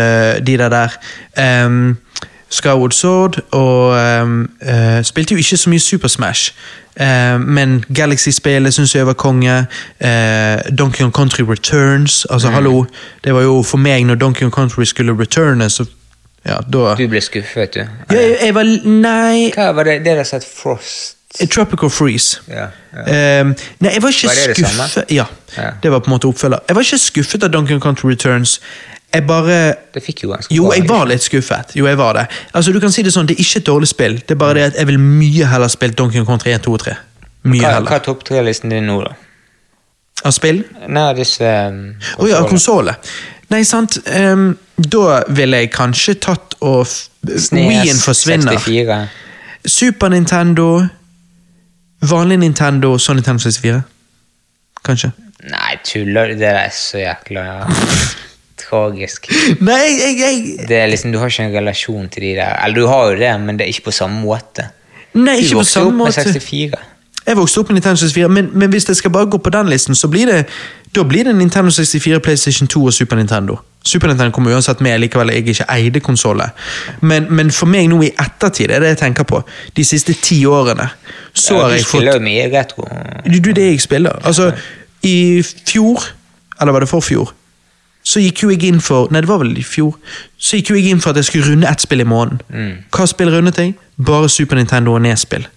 de 0.48 0.58
der 0.58 0.70
der. 0.70 0.98
Um, 1.66 1.98
Skyward 2.54 2.92
Sword, 2.94 3.40
og 3.52 3.96
um, 4.24 4.50
eh, 4.62 5.02
spilte 5.04 5.34
jo 5.34 5.38
ikke 5.42 5.58
så 5.58 5.70
mye 5.74 5.80
Super 5.82 6.08
Smash. 6.08 6.52
Uh, 7.00 7.40
men 7.42 7.80
Galaxy-spillet 7.96 8.74
syns 8.76 8.94
jeg 8.96 9.08
var 9.10 9.14
konge. 9.18 9.56
Uh, 10.04 10.62
Donkey 10.78 11.02
Kong 11.02 11.14
Country 11.14 11.44
Returns. 11.50 12.26
Altså, 12.30 12.48
Mm. 12.48 12.54
hallo. 12.54 12.86
Det 13.24 13.34
var 13.34 13.42
jo 13.42 13.64
for 13.64 13.78
meg, 13.78 14.06
når 14.06 14.16
Donkey 14.16 14.40
Kong 14.50 14.54
Country 14.54 14.84
skulle 14.86 15.16
returne, 15.20 15.70
så 15.70 15.86
ja, 16.46 16.58
da 16.74 16.96
Du 16.96 17.08
ble 17.08 17.22
skuffet, 17.22 17.74
du? 17.74 17.80
ja, 17.80 17.88
jeg, 18.20 18.38
jeg 18.46 18.56
var 18.56 18.64
Nei 18.86 19.50
Hva 19.56 19.70
var 19.74 19.84
det 19.88 20.02
dere 20.06 20.26
sa? 20.26 20.40
Frost? 20.44 21.16
Tropical 21.50 21.90
Freeze. 21.90 22.42
Ja, 22.52 22.68
Ehm, 23.08 23.56
nei, 23.82 23.90
jeg 23.96 24.02
var 24.04 24.10
ikke 24.14 24.28
Var 24.28 24.36
det 24.36 24.58
det 24.58 24.68
skuffet 24.68 25.06
Ja, 25.12 25.24
Ja. 25.58 25.70
det 25.84 25.92
var 25.92 26.00
på 26.00 26.12
en 26.12 26.14
måte 26.14 26.28
oppfølger. 26.30 26.60
Jeg 26.68 26.76
var 26.76 26.82
ikke 26.86 26.98
skuffet 27.02 27.44
av 27.44 27.50
Donkey 27.50 27.80
Country 27.80 28.10
Returns. 28.12 28.60
Jeg 29.14 29.28
bare 29.30 29.58
Det 29.94 30.02
fikk 30.04 30.24
jo 30.24 30.32
ganske 30.32 30.56
Jo, 30.56 30.72
jeg 30.74 30.88
var 30.90 31.06
litt 31.10 31.22
skuffet. 31.22 31.76
Jo, 31.78 31.86
jeg 31.86 31.98
var 31.98 32.18
det. 32.18 32.26
Altså, 32.54 32.72
du 32.74 32.80
kan 32.82 32.92
si 32.92 33.04
det 33.06 33.14
sånn, 33.14 33.28
det 33.30 33.38
er 33.38 33.44
ikke 33.46 33.62
et 33.62 33.68
dårlig 33.68 33.90
spill. 33.92 34.16
Det 34.22 34.34
er 34.34 34.40
bare 34.42 34.58
det 34.58 34.64
at 34.72 34.80
jeg 34.80 34.90
vil 34.90 34.98
mye 35.02 35.50
heller 35.52 35.70
spille 35.70 35.94
Donkey 35.94 36.24
Kong 36.24 36.32
Country 36.32 36.56
1, 36.56 36.64
2 36.66 36.74
og 36.74 36.82
3. 36.86 36.96
Mye 37.52 37.62
Hva, 37.62 37.84
hva 37.86 38.00
er 38.00 38.04
topp 38.08 38.24
tre-listen 38.26 38.74
din 38.74 38.88
nå, 38.90 38.98
da? 39.04 39.14
Av 40.24 40.34
spill? 40.34 40.64
Nei, 40.88 41.08
disse 41.18 41.54
um, 41.70 41.80
oh, 42.18 42.28
ja, 42.30 42.42
konsollet. 42.48 43.14
Nei, 43.52 43.62
sant. 43.68 44.00
um, 44.08 44.54
da 44.78 45.22
ville 45.30 45.62
jeg 45.62 45.72
kanskje 45.76 46.16
tatt 46.24 46.56
og 46.64 46.88
Wien 47.54 48.00
forsvinner. 48.00 48.58
64. 48.58 49.02
Super 49.70 50.10
Nintendo, 50.10 50.70
vanlig 52.02 52.40
Nintendo, 52.42 52.96
Sony 52.98 53.22
Nintendo 53.22 53.46
64. 53.46 53.82
Kanskje. 54.84 55.14
Nei, 55.52 55.78
tuller 55.86 56.32
du? 56.32 56.40
Det 56.40 56.50
er 56.50 56.74
så 56.74 57.04
jækla 57.04 57.46
tragisk. 58.74 59.30
Nei, 59.62 59.82
jeg, 60.02 60.16
jeg 60.20 60.70
Det 60.70 60.80
er 60.82 60.90
liksom, 60.92 61.14
Du 61.14 61.22
har 61.22 61.32
ikke 61.32 61.46
en 61.48 61.54
relasjon 61.56 62.10
til 62.10 62.28
de 62.28 62.34
der. 62.42 62.58
Eller 62.66 62.82
du 62.82 62.88
har 62.90 63.12
jo 63.12 63.20
det, 63.20 63.36
men 63.46 63.60
det 63.60 63.68
er 63.68 63.76
ikke 63.76 63.92
på 63.92 63.98
samme 64.02 64.22
måte. 64.26 64.72
Nei, 65.14 65.38
ikke 65.44 65.60
på 65.60 65.62
vokste 65.62 65.80
samme 65.80 65.94
opp 65.94 66.00
med 66.02 66.06
måte. 66.10 66.26
64. 66.34 66.90
Jeg 67.24 67.38
vokste 67.40 67.62
opp 67.62 67.70
med 67.70 67.78
Nintendo 67.80 68.00
64, 68.02 68.30
men, 68.36 68.50
men 68.54 68.70
hvis 68.70 68.88
jeg 68.90 68.96
skal 69.00 69.12
bare 69.12 69.30
gå 69.32 69.38
på 69.40 69.52
den 69.54 69.70
listen, 69.72 69.96
så 69.96 70.10
blir 70.12 70.28
det 70.28 70.46
da 70.96 71.04
blir 71.04 71.24
det 71.24 71.36
Nintendo 71.36 71.72
64, 71.72 72.20
PlayStation 72.20 72.68
2 72.68 72.86
og 72.86 72.94
Super 72.94 73.16
Nintendo. 73.16 73.58
Super 73.84 74.08
Nintendo 74.08 74.32
kommer 74.32 74.54
uansett 74.54 74.82
med 74.82 75.00
likevel 75.00 75.32
jeg 75.34 75.48
ikke 75.48 75.66
eide 75.74 76.00
konsollen. 76.00 76.54
Men, 77.02 77.26
men 77.34 77.50
for 77.52 77.66
meg 77.66 77.88
nå 77.90 78.02
i 78.06 78.12
ettertid, 78.12 78.70
er 78.72 78.84
det 78.84 78.92
jeg 78.94 79.00
tenker 79.02 79.26
på, 79.28 79.42
de 79.76 79.86
siste 79.86 80.14
ti 80.14 80.44
årene, 80.46 80.86
så 81.34 81.56
Ja, 81.56 81.62
har 81.62 81.74
du 81.74 81.76
jeg 81.76 81.86
spiller 81.88 82.12
fått 82.12 82.22
jo 82.22 82.26
mye 82.28 82.46
retro. 82.54 82.88
Du, 83.26 83.40
du, 83.40 83.52
det 83.52 83.66
jeg 83.72 83.82
spiller. 83.82 84.20
Altså, 84.22 84.52
i 85.04 85.42
fjor, 85.42 86.06
eller 86.62 86.78
var 86.78 86.86
det 86.86 86.90
forfjor, 86.90 87.34
så 88.14 88.22
gikk 88.22 88.44
jo 88.44 88.50
jeg 88.54 88.64
inn 88.70 88.82
for 88.84 89.10
Nei, 89.14 89.22
det 89.26 89.30
var 89.32 89.40
vel 89.42 89.56
i 89.58 89.64
fjor. 89.66 89.96
Så 90.38 90.60
gikk 90.60 90.70
jo 90.74 90.76
jeg 90.80 90.92
inn 90.94 91.02
for 91.04 91.14
at 91.14 91.22
jeg 91.22 91.26
skulle 91.32 91.50
runde 91.52 91.70
ett 91.70 91.82
spill 91.82 92.04
i 92.04 92.08
måneden. 92.10 92.42
Hva 92.94 93.08
spill 93.10 93.32
rundet 93.34 93.58
jeg? 93.62 93.74
Bare 93.98 94.30
Super 94.30 94.60
Nintendo 94.60 94.94
og 94.98 95.02
NES-spill. 95.06 95.48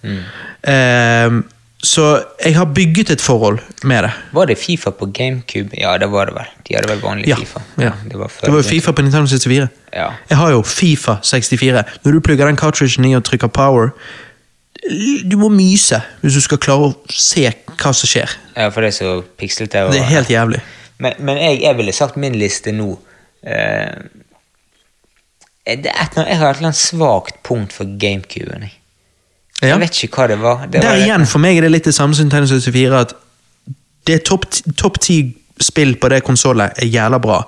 Ehm, 0.67 1.43
så 1.83 2.05
jeg 2.43 2.55
har 2.57 2.65
bygget 2.73 3.11
et 3.13 3.21
forhold 3.21 3.59
med 3.83 4.03
det. 4.07 4.11
Var 4.33 4.45
det 4.49 4.57
Fifa 4.57 4.89
på 4.91 5.05
GameCube? 5.13 5.77
Ja, 5.77 5.97
det 6.01 6.09
var 6.11 6.25
det 6.25 6.33
vel. 6.35 6.47
De 6.67 6.75
hadde 6.75 6.89
vel 6.89 7.01
vanlig 7.03 7.27
Ja. 7.29 7.35
Fifa. 7.37 7.61
ja. 7.77 7.91
Det 8.09 8.17
var, 8.19 8.31
Det 8.41 8.49
var 8.51 8.57
jo 8.57 8.69
Fifa 8.69 8.91
på 8.91 9.01
Nintendo 9.05 9.27
64. 9.27 9.67
Ja. 9.93 10.07
Jeg 10.29 10.37
har 10.37 10.51
jo 10.51 10.61
Fifa 10.63 11.17
64. 11.23 11.83
Når 12.03 12.11
du 12.11 12.19
plugger 12.19 12.45
den 12.49 12.57
cartridgen 12.57 13.05
i 13.05 13.13
og 13.15 13.23
trykker 13.23 13.47
power 13.47 13.89
Du 15.29 15.37
må 15.37 15.49
myse 15.49 16.01
hvis 16.21 16.33
du 16.33 16.41
skal 16.41 16.57
klare 16.57 16.89
å 16.91 16.95
se 17.11 17.49
hva 17.77 17.93
som 17.93 18.07
skjer. 18.07 18.29
ja, 18.55 18.69
for 18.69 18.81
det 18.81 18.87
er 18.93 18.97
så 19.05 19.21
pikslete. 19.37 19.83
og- 19.85 19.91
Det 19.93 20.01
er 20.01 20.05
helt 20.05 20.27
jævlig. 20.29 20.61
Men, 20.99 21.13
men 21.19 21.37
jeg, 21.37 21.61
jeg 21.61 21.77
ville 21.77 21.93
sagt 21.93 22.17
min 22.17 22.35
liste 22.35 22.73
nå 22.73 22.91
eh, 23.45 23.97
det 25.67 25.91
er 25.91 26.03
et, 26.05 26.15
Jeg 26.15 26.37
har 26.39 26.49
et 26.49 26.57
eller 26.57 26.69
annet 26.69 26.79
svakt 26.79 27.41
punkt 27.43 27.73
for 27.75 27.97
GameCuben. 27.99 28.61
Jeg. 28.63 28.73
Ja. 29.61 29.67
jeg 29.67 29.79
vet 29.79 30.03
ikke 30.03 30.21
hva 30.21 30.27
det 30.31 30.37
var. 30.41 30.65
Det 30.65 30.81
Der 30.81 30.87
var 30.87 31.01
igjen, 31.01 31.25
for 31.27 31.43
meg 31.43 31.57
er 31.57 31.65
det 31.67 31.71
litt 31.71 31.89
det 31.89 31.95
samme 31.97 32.15
som 32.15 32.29
Tennis 32.29 32.53
74. 32.53 32.99
at 32.99 33.15
det 34.07 34.15
er 34.15 34.23
topp 34.23 34.45
topp 34.77 34.99
ti 35.03 35.17
spill 35.59 35.97
på 35.99 36.09
det 36.13 36.21
konsollet 36.23 36.77
er 36.77 36.87
jævla 36.87 37.19
bra. 37.19 37.41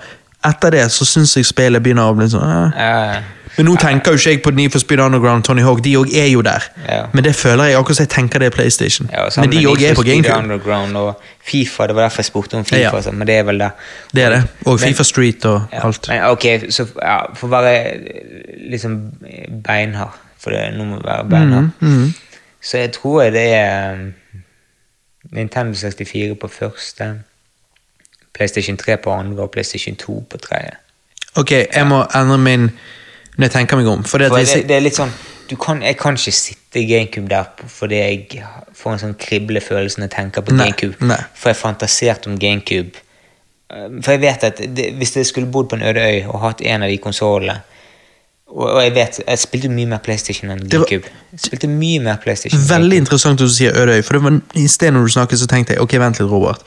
Etter 0.45 0.74
det 0.76 0.86
så 0.92 1.06
syns 1.08 1.38
jeg 1.38 1.48
spillet 1.48 1.84
begynner 1.84 2.10
å 2.10 2.16
bli 2.18 2.28
sånn 2.32 2.44
eh. 2.44 2.80
Ja, 2.80 3.22
Men 3.60 3.68
nå 3.68 3.74
tenker 3.76 4.14
jo 4.14 4.18
ikke 4.18 4.32
jeg 4.32 4.40
på 4.46 4.52
Need 4.56 4.72
for 4.72 4.80
Speed 4.80 5.00
Underground 5.04 5.44
Tony 5.44 5.62
Hawk, 5.66 5.82
de 5.84 5.92
òg 6.00 6.14
er 6.16 6.30
jo 6.32 6.42
der. 6.48 6.64
Ja. 6.88 7.02
Men 7.14 7.24
det 7.26 7.34
føler 7.36 7.64
jeg 7.68 7.76
akkurat 7.80 7.98
som 8.00 8.06
jeg 8.06 8.10
tenker 8.14 8.40
det 8.40 8.46
er 8.48 8.56
PlayStation. 8.56 9.10
ja, 9.12 9.26
Men 9.42 9.52
de 9.52 9.64
òg 9.68 9.82
er 9.84 9.96
på 9.98 10.06
GameCube. 10.08 10.96
Og 11.02 11.22
Fifa, 11.44 11.88
det 11.88 11.96
var 11.98 12.02
derfor 12.08 12.22
jeg 12.24 12.26
spurte 12.30 12.56
om 12.58 12.64
Fifa, 12.66 12.80
Ja. 12.80 13.02
sånn, 13.04 13.18
men 13.20 13.28
det 13.28 13.36
er 13.36 13.44
vel 13.44 13.60
det. 13.60 13.72
Det 14.16 14.24
er 14.24 14.30
det. 14.30 14.44
Og 14.66 14.80
Men- 14.80 14.88
Fifa 14.88 15.04
Street 15.04 15.46
og 15.46 15.62
alt. 15.72 16.08
Men 16.08 16.24
ok, 16.24 16.46
så 16.70 16.86
ja, 17.02 17.18
for 17.36 17.48
å 17.48 17.52
være 17.52 18.00
liksom 18.72 18.96
beinhard, 19.68 20.16
for 20.40 20.52
det, 20.56 20.74
nå 20.78 20.86
må 20.86 20.96
vi 21.02 21.08
være 21.10 21.30
beinhard, 21.30 21.70
Mhm, 21.82 22.14
så 22.62 22.78
jeg 22.78 22.92
tror 22.94 23.24
det 23.32 23.54
er 23.54 23.92
um, 23.94 24.14
Nintendo 25.32 25.74
64 25.74 26.36
på 26.36 26.48
første, 26.48 27.14
PlayStation 28.34 28.78
3 28.78 28.98
på 28.98 29.12
andre 29.12 29.44
og 29.44 29.52
PlayStation 29.52 29.96
2 29.96 30.24
på 30.30 30.38
tredje. 30.38 30.72
Ok, 31.36 31.52
jeg 31.52 31.88
må 31.88 32.06
endre 32.16 32.38
min 32.38 32.72
når 33.40 33.48
jeg 33.48 33.56
tenker 33.56 33.80
meg 33.80 33.88
om. 33.88 34.01
Det 34.03 34.30
jeg, 34.43 34.66
det 34.68 34.76
er 34.76 34.84
litt 34.84 34.98
sånn 35.00 35.11
du 35.50 35.56
kan, 35.58 35.80
Jeg 35.82 35.98
kan 35.98 36.14
ikke 36.19 36.32
sitte 36.35 36.77
i 36.77 36.85
GameCube 36.85 37.30
der 37.32 37.48
fordi 37.74 37.98
jeg 37.98 38.43
får 38.77 38.92
en 38.93 39.00
sånn 39.01 39.16
kriblefølelse 39.18 39.98
når 39.98 40.06
jeg 40.09 40.14
tenker 40.14 40.43
på 40.45 40.53
Nei, 40.53 40.68
GameCube. 40.69 41.08
nei. 41.09 41.18
For 41.34 41.50
jeg 41.50 41.58
fantaserte 41.58 42.30
om 42.30 42.35
GameCube. 42.38 43.01
Eh, 43.74 43.88
For 44.03 44.14
jeg 44.14 44.22
vet 44.27 44.43
at 44.51 44.61
det, 44.77 44.92
hvis 45.00 45.16
jeg 45.18 45.26
skulle 45.26 45.50
bodd 45.50 45.72
på 45.72 45.80
en 45.80 45.88
øde 45.90 46.03
øy 46.06 46.27
og 46.27 46.43
hatt 46.43 46.61
en 46.61 46.85
av 46.85 46.92
de 46.92 47.00
konsollene 47.01 47.61
og, 48.50 48.82
jeg 48.82 48.93
vet, 48.95 49.19
jeg 49.27 49.40
spilte 49.40 49.69
mye 49.69 49.85
mer 49.92 50.00
PlayStation 50.01 50.50
enn 50.50 50.64
GameCube. 50.69 51.09
Jeg 51.35 51.42
spilte 51.43 51.68
mye 51.69 52.00
mer 52.01 52.18
PlayStation 52.24 52.61
Veldig 52.69 52.98
interessant 53.03 53.38
at 53.38 53.45
du 53.45 53.53
sier 53.53 53.76
øde 53.77 54.00
øy, 54.00 54.01
for 54.06 54.18
det 54.18 54.24
var 54.24 54.40
i 54.58 54.68
stedet 54.68 54.93
når 54.95 55.06
du 55.06 55.14
snakket, 55.14 55.40
så 55.43 55.50
tenkte 55.51 55.76
jeg 55.76 55.84
ok, 55.84 55.93
vent 56.01 56.18
litt, 56.22 56.32
Robert. 56.32 56.64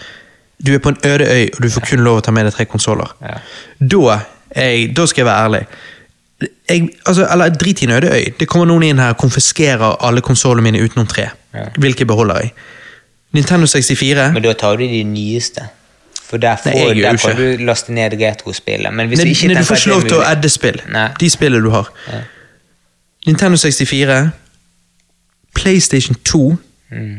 Du 0.62 0.70
er 0.74 0.78
på 0.78 0.92
en 0.94 1.00
øde 1.04 1.26
øy, 1.26 1.48
og 1.56 1.62
du 1.64 1.70
får 1.74 1.88
kun 1.88 2.04
lov 2.06 2.20
å 2.20 2.22
ta 2.22 2.30
med 2.30 2.46
deg 2.46 2.54
tre 2.54 2.68
konsoller. 2.70 3.10
Ja. 3.22 3.34
Da, 3.80 4.20
da 4.94 5.06
skal 5.10 5.24
jeg 5.24 5.26
være 5.26 5.48
ærlig. 5.48 5.62
Jeg, 6.68 6.88
altså, 7.06 7.26
eller 7.32 7.48
drit 7.48 7.82
i 7.82 7.84
en 7.88 7.92
øy. 7.92 8.32
Det 8.40 8.48
kommer 8.48 8.66
noen 8.66 8.82
inn 8.86 8.98
her 9.02 9.14
og 9.14 9.20
konfiskerer 9.20 9.96
alle 10.04 10.20
konsollene 10.24 10.64
mine 10.70 10.82
utenom 10.84 11.06
tre. 11.06 11.28
Ja. 11.54 11.68
Hvilke 11.78 12.06
beholder 12.08 12.40
jeg? 12.40 12.52
Nintendo 13.32 13.66
64 13.66 14.32
Men 14.32 14.44
da 14.44 14.52
tar 14.52 14.76
du 14.76 14.84
de 14.84 15.02
nyeste. 15.04 15.64
For 16.32 16.40
der, 16.40 16.56
får, 16.56 16.70
Nei, 16.72 17.02
der 17.02 17.16
kan 17.20 17.36
du 17.36 17.64
laste 17.64 17.92
ned 17.92 18.14
retrospillet. 18.20 18.94
Men 18.94 19.08
hvis 19.08 19.18
Nei, 19.20 19.32
du 19.32 19.54
du 19.54 19.64
får 19.64 19.76
ikke 19.76 19.90
lov 19.90 20.06
til 20.06 20.16
å 20.16 20.20
edde 20.20 20.30
adde 20.30 20.50
spill. 20.52 20.78
Nei. 20.88 21.08
De 21.20 21.28
spillene 21.30 21.64
du 21.64 21.70
har. 21.74 21.90
Ja. 22.08 22.20
Nintendo 23.26 23.56
64, 23.60 24.30
PlayStation 25.54 26.16
2, 26.24 26.56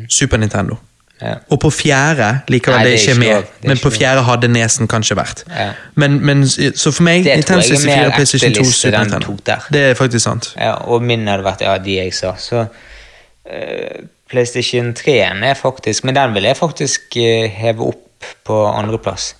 Super 0.10 0.38
Nintendo. 0.38 0.80
Ja. 1.24 1.34
Og 1.50 1.60
på 1.64 1.70
fjerde 1.72 2.30
likevel 2.52 2.82
Nei, 2.82 2.86
det 2.88 2.94
er 2.94 3.04
ikke 3.04 3.20
med. 3.20 3.30
lov. 3.34 3.52
Men 3.70 3.80
på 3.80 3.92
fjerde 3.96 4.24
hadde 4.28 4.50
nesen 4.52 4.90
kanskje 4.92 5.16
vært. 5.16 5.44
Ja. 5.50 5.70
Men, 5.96 6.18
men, 6.26 6.44
så 6.48 6.92
for 6.92 7.06
meg, 7.08 7.24
Det 7.24 7.38
tror 7.46 7.62
Nintendo 7.62 7.64
jeg 7.64 7.78
er 7.78 7.84
64, 7.84 7.86
mer 7.86 8.16
PlayStation 8.18 8.50
2, 8.50 8.50
ekte 8.50 8.66
liste 8.68 8.92
den 8.92 9.08
Nintendo. 9.08 9.28
tok 9.28 9.46
der. 9.46 9.70
Det 9.74 9.84
er 9.92 9.94
faktisk 10.00 10.24
sant. 10.26 10.50
Ja, 10.58 10.74
og 10.74 11.06
min 11.06 11.28
hadde 11.32 11.46
vært 11.48 11.64
ja, 11.64 11.78
de 11.86 11.96
jeg 12.02 12.16
sa. 12.18 12.34
Så 12.40 12.66
uh, 12.66 14.02
PlayStation 14.30 14.92
3 14.98 15.16
er 15.22 15.54
faktisk 15.60 16.04
Men 16.04 16.16
den 16.16 16.36
vil 16.36 16.50
jeg 16.50 16.60
faktisk 16.60 17.16
uh, 17.16 17.48
heve 17.62 17.94
opp 17.94 18.28
på 18.44 18.60
andreplass. 18.68 19.34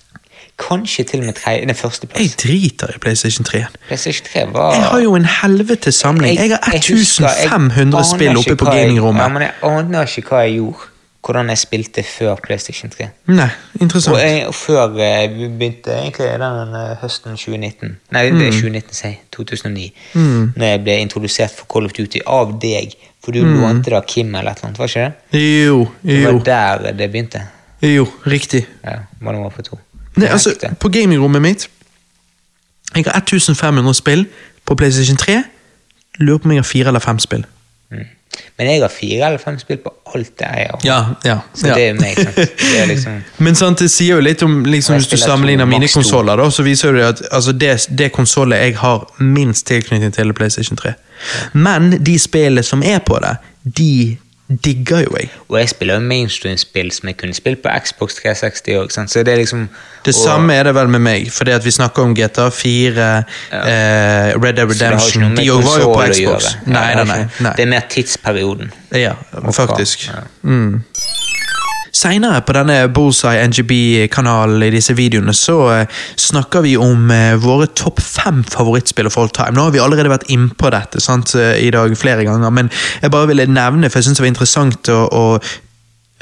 Kanskje 0.58 1.02
til 1.04 1.20
og 1.20 1.26
med 1.26 1.34
tredje, 1.34 1.66
den 1.66 1.74
Jeg 2.18 2.30
driter 2.38 2.94
i 2.94 2.98
PlayStation 2.98 3.44
3. 3.44 3.64
PlayStation 3.86 4.26
3 4.32 4.52
var 4.54 4.74
Jeg 4.74 4.82
har 4.84 4.98
jo 5.02 5.14
en 5.14 5.24
helvete 5.24 5.92
samling. 5.92 6.38
Jeg 6.38 6.50
har 6.62 6.72
jeg 6.72 6.78
1500 6.78 7.98
aner 7.98 8.02
spill 8.16 8.36
oppe 8.38 8.56
på 8.56 8.64
gamingrommet. 8.64 9.22
Ja, 9.22 9.28
men 9.28 9.42
jeg 9.42 9.52
aner 9.62 10.06
ikke 10.16 10.28
hva 10.28 10.44
jeg 10.46 10.60
gjorde. 10.60 10.93
Hvordan 11.24 11.48
jeg 11.48 11.58
spilte 11.58 12.02
før 12.04 12.34
PlayStation 12.44 12.90
3. 12.92 13.06
Nei, 13.32 13.48
interessant. 13.80 14.16
Og, 14.16 14.20
jeg, 14.20 14.50
før 14.54 14.98
jeg 14.98 15.30
begynte 15.38 15.94
egentlig 15.96 16.26
den 16.42 16.74
eh, 16.76 16.90
høsten 17.00 17.38
2019 17.40 17.94
Nei, 18.12 18.24
det 18.34 18.48
er 18.50 18.58
2019, 18.58 18.98
sier 18.98 19.14
2009. 19.32 19.86
Når 20.56 20.66
jeg 20.66 20.82
ble 20.84 20.98
introdusert 21.00 21.54
for 21.56 21.70
Call 21.72 21.88
of 21.88 21.96
Duty 21.96 22.20
av 22.26 22.52
deg. 22.60 22.92
For 23.24 23.32
du 23.32 23.40
lånte 23.40 23.88
det 23.88 23.96
av 23.96 24.04
Kim 24.08 24.34
eller 24.34 24.52
et 24.52 24.60
eller 24.60 24.68
annet, 24.68 24.82
var 24.82 24.92
ikke 24.92 25.06
det? 25.06 25.40
Jo, 25.40 25.78
jo. 26.04 26.12
Det 26.12 26.20
var 26.26 26.42
der 26.50 26.98
det 26.98 27.10
begynte. 27.14 27.46
jo, 27.80 28.04
riktig. 28.28 28.66
Ja, 28.84 28.98
var 29.20 29.32
nummer 29.32 29.54
på 29.54 29.64
to. 29.64 29.80
Nei, 30.20 30.28
altså, 30.28 30.52
på 30.80 30.88
gamingrommet 30.94 31.42
mitt 31.42 31.68
Jeg 32.94 33.04
har 33.08 33.24
1500 33.24 33.94
spill 33.94 34.26
på 34.64 34.74
PlayStation 34.74 35.16
3. 35.16 35.40
Lurer 36.20 36.38
på 36.38 36.48
om 36.48 36.52
jeg 36.52 36.62
har 36.62 36.68
fire 36.68 36.92
eller 36.92 37.00
fem 37.02 37.18
spill. 37.18 37.46
Mm. 37.94 38.12
Men 38.58 38.66
jeg 38.66 38.80
har 38.82 38.90
fire 38.90 39.26
eller 39.26 39.38
fem 39.38 39.58
spill 39.58 39.78
på 39.82 39.92
alt 40.14 40.32
det 40.38 40.48
jeg 40.56 40.70
har. 40.70 40.80
Ja, 40.86 40.98
ja. 41.24 41.36
Så 41.54 41.68
ja. 41.68 41.74
det 41.74 41.88
er 41.88 41.94
meg. 41.98 42.18
sant? 42.18 42.36
Det 42.64 42.80
er 42.80 42.86
liksom 42.90 43.20
Men 43.46 43.54
sant, 43.58 43.78
det 43.78 43.90
sier 43.90 44.16
jo 44.16 44.24
litt 44.24 44.42
om 44.42 44.64
liksom, 44.66 44.98
Hvis 44.98 45.10
du 45.10 45.16
sammenligner 45.16 45.68
mine 45.70 45.88
konsoller, 45.88 46.42
så 46.50 46.62
viser 46.66 46.94
det 46.94 47.04
at 47.06 47.22
altså, 47.30 47.52
det, 47.52 47.72
det 47.98 48.10
konsollet 48.12 48.62
jeg 48.62 48.76
har 48.82 49.06
minst 49.18 49.66
tilknytning 49.66 50.14
til, 50.14 50.28
er 50.28 50.38
PlayStation 50.38 50.78
3. 50.78 50.94
Men 51.52 52.04
de 52.04 52.18
spillene 52.18 52.62
som 52.62 52.82
er 52.82 52.98
på 53.06 53.18
det, 53.22 53.36
de 53.78 54.16
digger 54.48 54.98
jo 55.06 55.16
jeg. 55.16 55.30
Og 55.48 55.58
jeg 55.58 55.68
spiller 55.68 55.94
jo 55.94 56.00
mainstream-spill 56.04 56.90
som 56.92 57.08
jeg 57.08 57.16
kunne 57.16 57.34
spilt 57.34 57.62
på 57.64 57.70
Xbox 57.84 58.18
360 58.20 58.74
òg, 58.76 58.90
så 59.08 59.22
det 59.24 59.32
er 59.32 59.36
liksom 59.40 59.68
Det 60.04 60.14
og- 60.14 60.20
samme 60.24 60.52
er 60.54 60.62
det 60.62 60.74
vel 60.74 60.88
med 60.88 61.00
meg, 61.00 61.30
fordi 61.32 61.50
at 61.50 61.64
vi 61.64 61.70
snakker 61.70 62.02
om 62.02 62.14
GTA 62.14 62.50
4, 62.50 63.24
eh, 63.52 64.34
Red 64.36 64.52
Dead 64.56 64.68
Redemption 64.68 65.36
De 65.36 65.48
òg 65.50 65.62
var 65.64 65.78
jo 65.80 65.94
på 65.94 66.02
Xbox. 66.12 66.56
Nei, 66.66 66.94
nei, 66.94 66.94
det 66.94 67.06
nei. 67.08 67.26
nei. 67.40 67.52
Det 67.56 67.62
er 67.62 67.66
mer 67.66 67.80
tidsperioden. 67.88 68.72
Ja, 68.92 69.14
faktisk. 69.52 70.08
Ja. 70.08 70.20
Mm. 70.42 70.84
Seinere 71.94 72.40
på 72.42 72.54
denne 72.56 72.88
Bullseye 72.90 73.44
NGB-kanalen 73.48 74.64
i 74.66 74.70
disse 74.74 74.96
videoene 74.98 75.34
så 75.36 75.58
eh, 75.70 76.00
snakker 76.18 76.64
vi 76.66 76.74
om 76.80 77.10
eh, 77.14 77.36
våre 77.38 77.68
topp 77.70 78.02
fem 78.02 78.42
favorittspill 78.50 79.06
of 79.06 79.18
all 79.20 79.30
time. 79.30 79.54
Nå 79.54 79.68
har 79.68 79.74
vi 79.76 79.82
allerede 79.82 80.10
vært 80.10 80.26
innpå 80.34 80.72
dette 80.74 81.02
sant, 81.02 81.36
eh, 81.38 81.54
i 81.62 81.70
dag 81.74 81.94
flere 81.98 82.26
ganger, 82.26 82.50
men 82.50 82.72
jeg 83.02 83.14
bare 83.14 83.30
ville 83.30 83.46
nevne, 83.46 83.90
for 83.90 84.00
jeg 84.00 84.08
syns 84.08 84.18
det 84.18 84.26
var 84.26 84.32
interessant 84.32 84.90
å, 84.90 85.04
å 85.06 85.24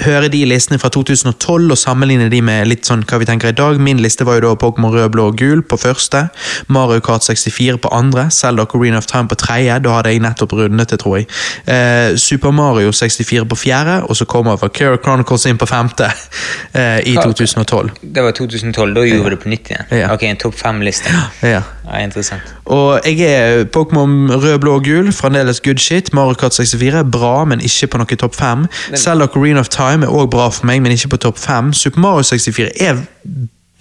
høre 0.00 0.28
de 0.32 0.40
listene 0.48 0.78
fra 0.80 0.88
2012 0.92 1.74
og 1.74 1.78
sammenligne 1.78 2.30
de 2.32 2.40
med 2.44 2.64
litt 2.70 2.88
sånn 2.88 3.02
hva 3.04 3.18
vi 3.20 3.26
tenker 3.28 3.52
i 3.52 3.56
dag. 3.56 3.80
Min 3.82 4.00
liste 4.02 4.24
var 4.24 4.38
jo 4.38 4.46
da 4.46 4.52
Pokémon 4.58 4.94
rød, 4.94 5.10
blå 5.12 5.26
og 5.30 5.36
gul 5.38 5.60
på 5.62 5.76
første, 5.80 6.24
Mario 6.72 7.02
Kart 7.04 7.26
64 7.26 7.76
på 7.82 7.92
andre, 7.92 8.28
Zelda 8.32 8.64
Coreen 8.66 8.96
of 8.96 9.06
Time 9.10 9.28
på 9.28 9.38
tredje, 9.38 9.76
da 9.84 9.98
hadde 9.98 10.14
jeg 10.14 10.24
nettopp 10.24 10.56
rundet 10.56 10.94
det, 10.94 11.00
tror 11.02 11.18
jeg. 11.20 11.28
Eh, 11.68 12.16
Super 12.16 12.54
Mario 12.56 12.92
64 12.92 13.44
på 13.48 13.60
fjerde, 13.60 14.00
og 14.08 14.16
så 14.16 14.24
kommer 14.24 14.56
Valkyria 14.60 14.98
Chronicles 15.02 15.46
inn 15.50 15.60
på 15.60 15.68
femte 15.68 16.08
eh, 16.08 16.98
i 17.12 17.14
2012. 17.20 17.92
Det 18.02 18.24
var 18.24 18.36
2012, 18.38 18.96
da 18.96 19.06
gjorde 19.06 19.28
vi 19.28 19.36
det 19.36 19.40
på 19.44 19.52
nytt 19.52 19.72
igjen. 19.74 19.92
Ja. 20.02 20.10
Ok, 20.16 20.26
en 20.30 20.40
topp 20.40 20.56
fem-liste. 20.58 21.12
Ja. 21.44 21.62
Ja, 21.84 21.98
interessant. 22.04 22.42
Og 22.70 23.00
jeg 23.04 23.20
er 23.26 23.64
Pokémon 23.76 24.30
rød, 24.30 24.58
blå 24.62 24.74
og 24.78 24.84
gul, 24.86 25.08
fremdeles 25.12 25.60
good 25.60 25.78
shit. 25.82 26.12
Mario 26.14 26.34
Kart 26.38 26.54
64 26.54 26.94
er 27.00 27.02
bra, 27.10 27.44
men 27.44 27.60
ikke 27.60 27.86
på 27.90 27.98
noe 27.98 28.18
topp 28.20 28.34
fem. 28.38 28.66
Zelda 28.94 29.26
Coreen 29.26 29.58
of 29.58 29.68
Time 29.68 30.06
er 30.06 30.14
òg 30.14 30.30
bra 30.30 30.46
for 30.54 30.66
meg, 30.70 30.82
men 30.84 30.92
ikke 30.94 31.08
på 31.16 31.20
topp 31.26 31.38
fem. 31.42 31.72
Super 31.72 32.00
Mario 32.04 32.22
64 32.22 32.70
er 32.86 33.02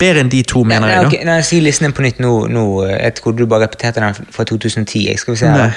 bedre 0.02 0.24
enn 0.24 0.32
de 0.34 0.42
to, 0.50 0.64
mener 0.66 0.88
Nei, 0.88 0.96
jeg. 0.96 1.06
ok, 1.06 1.18
da. 1.20 1.26
nei, 1.30 1.42
Si 1.46 1.60
listen 1.62 1.94
på 1.94 2.02
nytt 2.02 2.20
nå. 2.24 2.48
nå. 2.50 2.66
Jeg 2.90 3.14
trodde 3.22 3.38
du 3.38 3.46
bare 3.46 3.68
repeterte 3.68 4.02
den 4.02 4.18
fra 4.34 4.44
2010. 4.50 5.06
Jeg 5.12 5.20
skal 5.22 5.34
vi 5.36 5.44
se 5.44 5.52
her. 5.52 5.58
Nei. 5.68 5.72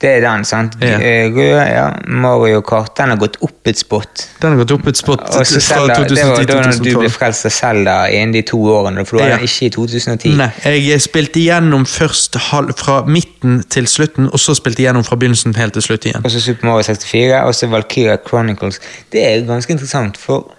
Det 0.00 0.10
er 0.10 0.20
den, 0.20 0.44
sant? 0.44 0.74
Ja. 0.82 0.98
Eh, 1.00 1.30
Rød, 1.32 1.60
ja. 1.70 1.84
Mario 2.06 2.60
Kart. 2.60 2.96
Den 2.98 3.08
har 3.08 3.16
gått 3.16 3.36
opp 3.42 3.66
et 3.70 3.78
spot. 3.78 4.24
Den 4.42 4.50
har 4.50 4.58
gått 4.64 4.72
opp 4.74 4.86
et 4.90 4.96
spot 4.98 5.20
Og 5.22 5.46
så 5.46 5.54
fra 5.54 5.60
Zelda, 5.60 5.94
det 6.04 6.18
var 6.26 6.34
2010 6.36 6.46
da 6.46 6.62
til 6.62 6.78
du 6.78 6.98
ble 6.98 7.08
2012. 7.08 7.10
frelst 7.14 7.46
av 7.46 7.50
Selda 7.50 7.94
innen 8.10 8.32
de 8.34 8.42
to 8.42 8.58
årene, 8.74 9.04
for 9.06 9.16
du 9.16 9.22
var 9.22 9.28
Ja. 9.30 9.36
den 9.36 9.44
ikke 9.46 9.66
i 9.66 9.70
2010. 9.70 10.34
Nei, 10.36 10.50
jeg 10.90 11.00
spilte 11.00 11.40
igjennom 11.40 11.86
først 11.86 12.36
halv, 12.50 12.74
fra 12.76 13.04
midten 13.06 13.62
til 13.70 13.86
slutten, 13.86 14.28
og 14.32 14.38
så 14.42 14.54
spilte 14.54 14.82
igjennom 14.82 15.04
fra 15.04 15.16
begynnelsen 15.16 15.54
helt 15.56 15.72
til 15.72 15.82
slutt 15.82 16.04
igjen. 16.10 16.24
Og 16.24 16.30
så 16.30 16.40
Super 16.40 16.66
Mario 16.66 16.82
64, 16.82 17.44
og 17.46 17.54
så 17.54 17.66
Valkyria 17.70 18.16
Chronicles. 18.28 18.80
Det 19.12 19.24
er 19.30 19.46
ganske 19.46 19.70
interessant, 19.72 20.16
for 20.18 20.50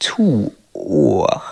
to 0.00 0.52
år 0.74 1.42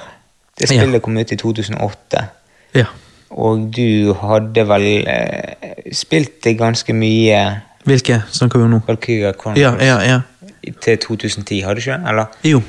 Det 0.59 0.71
Ja. 0.71 0.77
spillet 0.83 1.03
kom 1.03 1.17
ut 1.17 1.33
i 1.33 1.37
2008, 1.37 2.27
Ja. 2.75 2.85
Og 3.33 3.69
du 3.77 4.13
hadde 4.21 4.65
vel 4.69 4.87
eh, 5.09 5.77
spilt 5.97 6.41
det 6.45 6.57
ganske 6.59 6.95
mye 6.97 7.43
Hvilke 7.89 8.21
snakker 8.31 8.61
vi 8.61 8.67
om 8.69 8.75
nå? 8.77 8.81
Valkyria 8.87 9.33
Chronicles 9.35 9.83
ja, 9.83 9.99
ja. 10.05 10.21
ja. 10.63 10.73
til 10.85 10.99
2010, 10.99 11.61
hadde 11.67 11.81
du 11.81 11.81
ikke? 11.83 11.97
Eller? 12.09 12.37
Jo. 12.47 12.61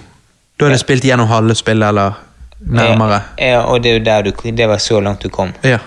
Da 0.57 0.65
hadde 0.65 0.79
jeg 0.79 0.85
spilt 0.85 1.05
gjennom 1.05 1.27
halve 1.29 1.53
spillet, 1.55 1.87
eller 1.87 2.17
nærmere. 2.65 3.19
Ja, 3.37 3.59
og 3.69 3.83
det 3.83 3.99
du, 4.25 4.31
det 4.57 4.67
var 4.69 4.81
så 4.81 4.99
langt 4.99 5.21
du 5.21 5.29
kom. 5.29 5.53
Ja. 5.63 5.77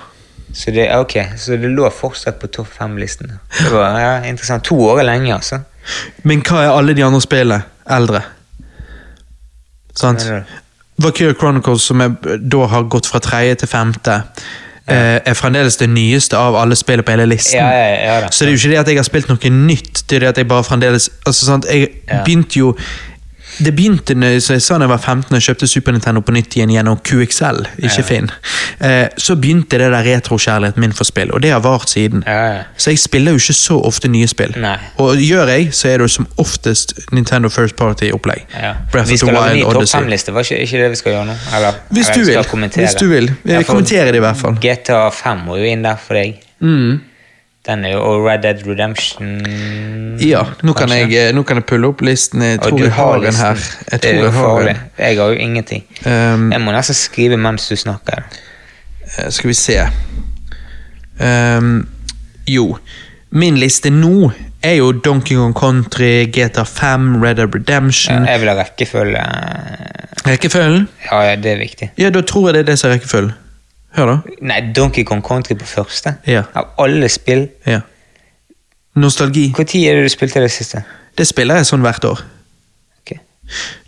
Så 0.55 0.71
det, 0.71 0.97
okay. 0.97 1.25
så 1.37 1.57
det 1.57 1.71
lå 1.71 1.91
fortsatt 1.91 2.39
på 2.39 2.47
topp 2.47 2.69
fem-listen. 2.79 3.33
Det 3.59 3.73
var 3.73 3.99
ja, 4.01 4.13
interessant. 4.25 4.65
To 4.65 4.79
år 4.81 5.01
er 5.03 5.09
lenge, 5.11 5.35
altså. 5.35 5.59
Men 6.23 6.43
hva 6.47 6.63
er 6.63 6.71
alle 6.71 6.95
de 6.95 7.05
andre 7.05 7.21
spillene 7.21 7.63
eldre? 7.99 8.23
Sant? 9.97 10.29
Valkyrie 11.03 11.35
Chronicles, 11.35 11.83
som 11.83 12.01
jeg 12.01 12.39
da 12.41 12.69
har 12.73 12.87
gått 12.89 13.09
fra 13.11 13.21
tredje 13.21 13.61
til 13.63 13.69
femte, 13.69 14.21
eh, 14.89 15.19
er 15.25 15.35
fremdeles 15.35 15.77
det 15.81 15.89
nyeste 15.91 16.39
av 16.39 16.57
alle 16.59 16.77
spill 16.79 17.03
på 17.03 17.15
hele 17.15 17.27
listen. 17.31 17.59
Ja, 17.59 17.69
ja, 17.71 18.21
ja. 18.23 18.31
Så 18.31 18.45
det 18.45 18.53
er 18.53 18.57
jo 18.57 18.63
ikke 18.63 18.73
det 18.75 18.81
at 18.85 18.93
jeg 18.93 19.01
har 19.01 19.09
spilt 19.09 19.33
noe 19.33 19.53
nytt, 19.53 20.05
det 20.07 20.17
er 20.17 20.27
det 20.27 20.33
at 20.35 20.41
jeg 20.43 20.49
bare 20.49 20.67
fremdeles 20.67 21.11
altså, 21.27 21.47
sant? 21.49 21.69
Jeg 21.71 21.91
begynte 22.25 22.59
jo 22.63 22.75
det 23.59 23.73
begynte 23.77 24.15
så 24.41 24.57
jeg 24.57 24.63
sa 24.63 24.77
da 24.77 24.85
jeg 24.85 24.93
var 24.93 25.01
15 25.01 25.37
og 25.37 25.43
kjøpte 25.43 25.69
Super 25.71 25.95
Nintendo 25.95 26.21
på 26.25 26.35
nytt 26.35 26.57
igjen 26.57 26.73
gjennom 26.75 26.99
QXL, 27.07 27.63
ikke 27.89 28.05
Finn. 28.07 28.31
Eh, 28.85 29.07
så 29.17 29.37
begynte 29.41 29.79
det 29.81 29.89
der 29.93 30.05
retrokjærligheten 30.05 30.83
min 30.83 30.93
for 30.97 31.09
spill, 31.09 31.33
og 31.33 31.43
det 31.45 31.55
har 31.55 31.63
vart 31.65 31.91
siden. 31.93 32.25
Ja, 32.27 32.37
ja. 32.53 32.63
Så 32.77 32.93
jeg 32.93 33.01
spiller 33.01 33.37
jo 33.37 33.41
ikke 33.41 33.57
så 33.57 33.79
ofte 33.89 34.11
nye 34.13 34.29
spill. 34.29 34.53
Nei. 34.61 34.77
Og 35.03 35.23
gjør 35.23 35.53
jeg, 35.55 35.71
så 35.77 35.89
er 35.89 35.99
det 35.99 36.09
jo 36.09 36.15
som 36.19 36.29
oftest 36.43 36.95
Nintendo 37.17 37.49
First 37.53 37.77
Party-opplegg. 37.81 38.45
Ja. 38.53 38.75
Breath 38.93 39.11
vi 39.11 39.17
of 39.17 39.21
the 39.21 39.25
skal 39.25 39.39
lage 39.41 39.57
en 39.57 39.61
ny 39.63 39.67
topp 39.81 39.91
fem-liste, 39.95 40.37
var 40.37 40.49
ikke, 40.49 40.63
ikke 40.67 40.85
det 40.85 40.93
vi 40.93 41.03
skal 41.03 41.17
gjøre 41.17 41.27
nå? 41.31 41.41
Eller, 41.57 41.83
Hvis 41.91 42.13
du 42.13 42.25
vil. 42.25 42.43
Hvis 42.77 42.99
du 43.01 43.07
vil. 43.11 43.33
Jeg 43.45 43.67
kommenterer 43.67 44.13
det 44.13 44.21
i 44.21 44.27
hvert 44.27 44.41
fall. 44.41 44.61
GTA 44.63 45.07
5 45.11 45.47
må 45.49 45.61
jo 45.61 45.69
inn 45.71 45.87
der 45.87 46.01
for 46.01 46.19
deg. 46.19 46.43
Mm. 46.61 47.01
Den 47.67 47.85
er 47.85 47.97
jo, 47.97 48.03
og 48.07 48.27
Red 48.27 48.45
Dead 48.45 48.61
Redemption 48.67 49.41
Ja, 50.23 50.45
nå 50.63 50.73
kan, 50.79 50.93
jeg, 50.95 51.11
eh, 51.11 51.33
nå 51.35 51.43
kan 51.43 51.59
jeg 51.59 51.67
pulle 51.67 51.91
opp 51.91 52.05
listen. 52.07 52.45
Jeg 52.47 52.61
tror 52.63 52.79
jeg 52.81 52.93
har 52.95 53.17
en 53.17 53.25
listen. 53.25 53.43
her. 53.43 53.65
Jeg 53.93 54.01
tror 54.05 54.21
jeg 54.23 54.33
har 54.37 54.61
den 54.61 54.69
en. 54.69 54.83
Jeg 54.99 55.19
har 55.19 55.33
jo 55.33 55.41
ingenting. 55.49 55.85
Um, 56.07 56.53
Jeg 56.53 56.63
må 56.63 56.75
nesten 56.77 56.95
skrive 56.99 57.37
mens 57.37 57.67
du 57.69 57.77
snakker. 57.77 58.23
Eh, 59.17 59.31
Skal 59.35 59.51
vi 59.51 59.55
se 59.59 59.81
um, 61.21 61.89
Jo. 62.47 62.77
Min 63.31 63.59
liste 63.59 63.91
nå 63.91 64.31
er 64.63 64.79
jo 64.79 64.93
Donkey 64.93 65.37
Kong 65.37 65.55
Country, 65.55 66.27
GTA 66.33 66.65
5, 66.65 67.23
Red 67.23 67.37
Dead 67.37 67.55
Redemption. 67.55 68.25
Ja, 68.25 68.33
jeg 68.33 68.41
vil 68.41 68.49
ha 68.51 68.55
rekkefølge. 68.63 69.25
Rekkefølgen? 70.27 70.87
Ja, 71.11 71.21
ja, 71.23 71.35
det 71.37 71.53
er 71.53 71.59
viktig. 71.61 71.91
Ja, 71.99 72.11
da 72.11 72.23
tror 72.27 72.49
jeg 72.49 72.55
det 72.55 72.63
er 72.65 72.71
det 72.73 72.79
som 72.81 72.91
er 72.91 72.97
rekkefølgen. 72.97 73.35
Hør, 73.97 74.07
da. 74.07 74.37
Nei, 74.45 74.61
Donkey 74.77 75.05
Kong 75.05 75.23
Country 75.25 75.57
på 75.59 75.67
første. 75.69 76.17
Ja. 76.29 76.45
Av 76.55 76.75
alle 76.83 77.09
spill. 77.09 77.49
Ja. 77.67 77.81
Nostalgi. 78.97 79.49
Når 79.57 79.77
er 79.77 79.99
det 79.99 80.05
du 80.05 80.13
spilte 80.13 80.41
det 80.41 80.51
siste? 80.53 80.83
Det 81.17 81.27
spiller 81.27 81.61
jeg 81.61 81.69
sånn 81.69 81.85
hvert 81.85 82.05
år. 82.05 82.23
Ok. 83.01 83.17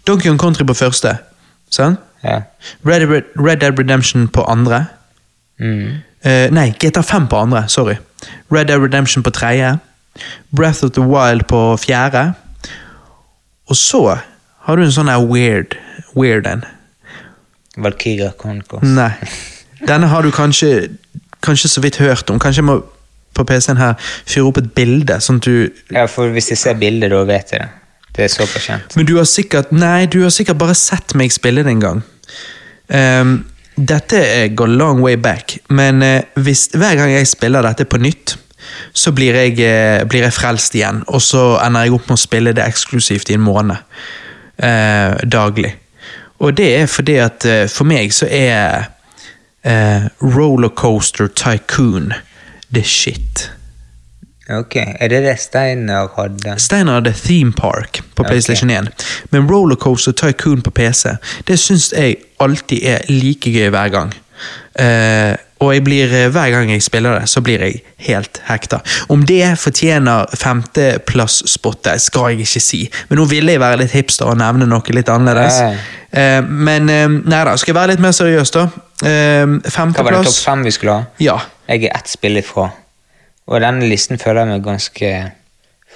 Donkey 0.09 0.31
Kong 0.31 0.41
Country 0.41 0.67
på 0.69 0.77
første. 0.77 1.19
Sant? 1.71 2.01
Ja. 2.25 2.41
Red, 2.87 3.05
Red, 3.09 3.29
Red 3.37 3.61
Dead 3.61 3.79
Redemption 3.79 4.29
på 4.29 4.45
andre. 4.49 4.87
Mm. 5.61 6.01
Uh, 6.25 6.49
nei, 6.55 6.71
GTA 6.81 7.03
5 7.05 7.29
på 7.29 7.43
andre. 7.45 7.67
Sorry. 7.69 7.99
Red 8.51 8.73
Dead 8.73 8.81
Redemption 8.81 9.23
på 9.23 9.31
tredje. 9.31 9.77
Breath 10.57 10.85
of 10.85 10.97
the 10.97 11.05
Wild 11.05 11.45
på 11.49 11.77
fjerde. 11.77 12.33
Og 13.69 13.77
så 13.77 14.03
har 14.65 14.77
du 14.77 14.83
en 14.85 14.93
sånn 14.93 15.13
her 15.13 15.21
weird 15.21 15.77
weird 16.19 16.47
en. 16.47 16.65
Valkyria 17.77 18.33
Concourse. 18.39 18.87
Nei. 18.87 19.13
Denne 19.87 20.09
har 20.11 20.23
du 20.23 20.31
kanskje 20.35 20.89
kanskje 21.45 21.69
så 21.71 21.81
vidt 21.81 22.01
hørt 22.03 22.31
om. 22.31 22.39
Kanskje 22.43 22.63
jeg 22.63 22.67
må 22.67 22.81
på 23.35 23.45
PC-en 23.47 23.79
her 23.79 23.95
fyre 24.27 24.49
opp 24.49 24.59
et 24.59 24.73
bilde, 24.75 25.21
sånn 25.23 25.39
at 25.39 25.47
du 25.47 25.69
Ja, 25.95 26.07
for 26.11 26.33
hvis 26.35 26.51
jeg 26.51 26.59
ser 26.59 26.81
bildet, 26.81 27.13
da 27.13 27.23
vet 27.29 27.53
jeg 27.55 27.63
det. 27.63 27.69
Det 28.17 28.25
er 28.25 28.33
såpass 28.33 28.65
kjent. 28.67 28.97
Men 28.99 29.07
du 29.07 29.15
har 29.21 29.29
sikkert 29.31 29.71
Nei, 29.71 30.09
du 30.11 30.23
har 30.25 30.33
sikkert 30.35 30.59
bare 30.59 30.75
sett 30.75 31.15
meg 31.15 31.31
spille 31.31 31.63
det 31.63 31.71
en 31.77 31.85
gang. 31.85 32.03
Um, 32.89 33.37
dette 33.79 34.49
går 34.59 34.67
long 34.75 35.05
way 35.05 35.15
back, 35.17 35.59
men 35.71 36.03
eh, 36.03 36.25
hvis, 36.35 36.67
hver 36.75 36.97
gang 36.99 37.13
jeg 37.13 37.29
spiller 37.31 37.63
dette 37.63 37.85
på 37.87 38.01
nytt, 38.03 38.35
så 38.93 39.13
blir 39.15 39.37
jeg, 39.39 39.61
eh, 39.63 40.03
blir 40.11 40.25
jeg 40.27 40.35
frelst 40.35 40.75
igjen, 40.75 41.05
og 41.07 41.23
så 41.23 41.61
ender 41.63 41.87
jeg 41.87 41.95
opp 41.95 42.09
med 42.11 42.19
å 42.19 42.25
spille 42.25 42.55
det 42.57 42.65
eksklusivt 42.67 43.31
i 43.31 43.37
en 43.39 43.45
måned. 43.47 43.77
eh, 44.59 45.15
daglig. 45.31 45.77
Og 46.43 46.57
det 46.57 46.69
er 46.81 46.87
fordi 46.87 47.15
at 47.23 47.45
eh, 47.47 47.69
for 47.71 47.87
meg 47.87 48.11
så 48.15 48.27
er 48.27 48.89
eh, 49.65 50.09
Rollercoaster 50.21 51.29
Tycoon 51.29 52.13
the 52.75 52.83
shit. 52.83 53.51
Ok, 54.51 54.77
Er 54.77 55.09
det 55.09 55.23
det 55.23 55.39
Steiner 55.41 56.09
hadde? 56.17 56.55
Steinar 56.59 56.95
hadde 56.95 57.13
Theme 57.13 57.53
Park 57.53 58.01
på 58.15 58.25
PlayStation 58.25 58.71
1, 58.71 58.89
men 59.31 59.51
Rollercoaster 59.51 60.13
Tycoon 60.13 60.63
på 60.63 60.71
PC 60.71 61.09
det 61.47 61.59
syns 61.61 61.93
jeg 61.93 62.17
alltid 62.41 62.81
er 62.83 63.05
like 63.09 63.51
gøy 63.53 63.69
hver 63.69 63.89
gang. 63.93 64.15
Eh, 64.79 65.37
og 65.59 65.75
jeg 65.75 65.85
blir, 65.85 66.13
eh, 66.15 66.29
hver 66.31 66.51
gang 66.51 66.71
jeg 66.71 66.83
spiller 66.83 67.19
det, 67.19 67.29
så 67.29 67.41
blir 67.43 67.63
jeg 67.65 67.83
helt 68.07 68.41
hekta. 68.47 68.79
Om 69.09 69.25
det 69.27 69.59
fortjener 69.59 70.27
femteplass-spottet, 70.39 72.01
skal 72.01 72.31
jeg 72.31 72.47
ikke 72.47 72.63
si. 72.63 72.91
Men 73.09 73.19
nå 73.19 73.29
ville 73.31 73.53
jeg 73.53 73.61
være 73.61 73.81
litt 73.83 73.95
hipster 73.97 74.31
og 74.31 74.39
nevne 74.39 74.69
noe 74.71 74.95
litt 74.95 75.11
annerledes. 75.11 75.59
Nei. 75.61 75.79
Eh, 76.13 76.43
men 76.43 76.89
eh, 76.89 77.09
nei 77.09 77.43
da, 77.45 77.57
skal 77.57 77.75
jeg 77.75 77.81
være 77.81 77.95
litt 77.97 78.05
mer 78.05 78.15
seriøs, 78.15 78.55
da. 78.55 78.69
Femteplass 78.99 79.95
Hva 79.95 80.05
var 80.05 80.17
det 80.17 80.31
topp 80.31 80.45
fem 80.45 80.63
vi 80.67 80.75
skulle 80.75 80.95
ha? 80.95 81.09
Ja. 81.23 81.41
Jeg 81.69 81.89
er 81.89 81.99
ett 81.99 82.09
spill 82.11 82.39
ifra. 82.39 82.71
Og 83.49 83.61
denne 83.65 83.91
listen 83.91 84.19
føler 84.19 84.45
jeg 84.45 84.55
meg 84.55 84.65
ganske 84.67 85.11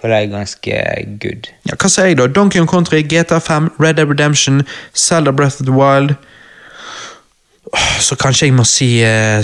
Føler 0.03 0.25
jeg 0.25 0.31
ganske 0.33 0.79
good. 1.23 1.49
Ja, 1.69 1.77
hva 1.79 1.89
sier 1.93 2.09
jeg 2.09 2.17
da? 2.19 2.25
Donkey 2.27 2.59
Kong 2.59 2.67
Country, 2.67 3.05
GTA 3.07 3.39
5, 3.39 3.69
Red 3.79 4.01
Dead 4.01 4.09
Redemption, 4.11 4.65
Zelda 4.99 5.31
Breath 5.31 5.61
of 5.61 5.69
the 5.69 5.75
Wild 5.77 6.17
Så 8.01 8.17
kanskje 8.21 8.47
jeg 8.51 8.55
må 8.57 8.65
si 8.69 8.89
eh, 9.07 9.41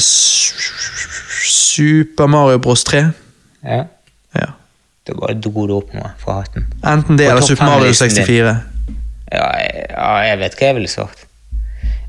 Super 1.49 2.27
Mario 2.27 2.59
Bros 2.59 2.85
3. 2.85 3.05
Ja. 3.65 3.85
Ja. 4.37 4.51
Da 5.09 5.33
dro 5.41 5.67
det 5.67 5.77
opp 5.79 5.95
noe 5.97 6.11
fra 6.21 6.41
hatten. 6.43 6.67
Enten 6.85 7.17
det 7.19 7.31
eller 7.31 7.41
Super 7.47 7.65
Mario 7.71 7.95
64. 7.97 8.53
Ja, 9.33 9.47
ja, 9.93 10.11
jeg 10.29 10.39
vet 10.43 10.59
hva 10.59 10.67
jeg 10.71 10.77
ville 10.81 10.93
sagt. 10.93 11.25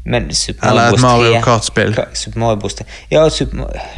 Men 0.09 0.29
Super 0.33 0.67
Eller 0.71 0.81
Mario 0.81 0.91
et 0.91 0.99
Bros. 0.99 1.01
3 1.01 1.05
Mario 1.05 1.41
Kart-spill. 1.45 1.95
Super 2.17 2.39
Mario 2.39 2.59
Bros. 2.63 2.73
3. 2.79 2.85
Ja, 3.11 3.25
Super 3.29 3.55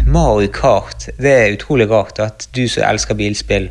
Mario 0.07 0.51
Kart. 0.53 1.09
Det 1.17 1.31
er 1.31 1.53
utrolig 1.55 1.89
rart 1.89 2.19
at 2.19 2.47
du 2.55 2.67
som 2.69 2.83
elsker 2.89 3.17
bilspill 3.17 3.69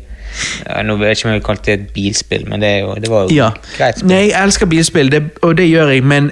ja, 0.65 0.79
Nå 0.87 0.95
vet 0.95 1.09
jeg 1.11 1.17
ikke 1.17 1.27
om 1.27 1.31
jeg 1.33 1.39
vil 1.39 1.45
kalle 1.45 1.63
det 1.65 1.73
et 1.73 1.87
bilspill, 1.95 2.45
men 2.47 2.61
det, 2.63 2.69
jo, 2.81 2.93
det 3.03 3.09
var 3.11 3.25
jo 3.27 3.35
Ja. 3.35 3.49
greit 3.77 3.99
spill. 3.99 4.07
Nei, 4.13 4.21
jeg 4.29 4.43
elsker 4.45 4.69
bilspill, 4.71 5.11
det, 5.11 5.21
og 5.43 5.57
det 5.59 5.65
gjør 5.67 5.91
jeg, 5.91 6.03
men 6.07 6.31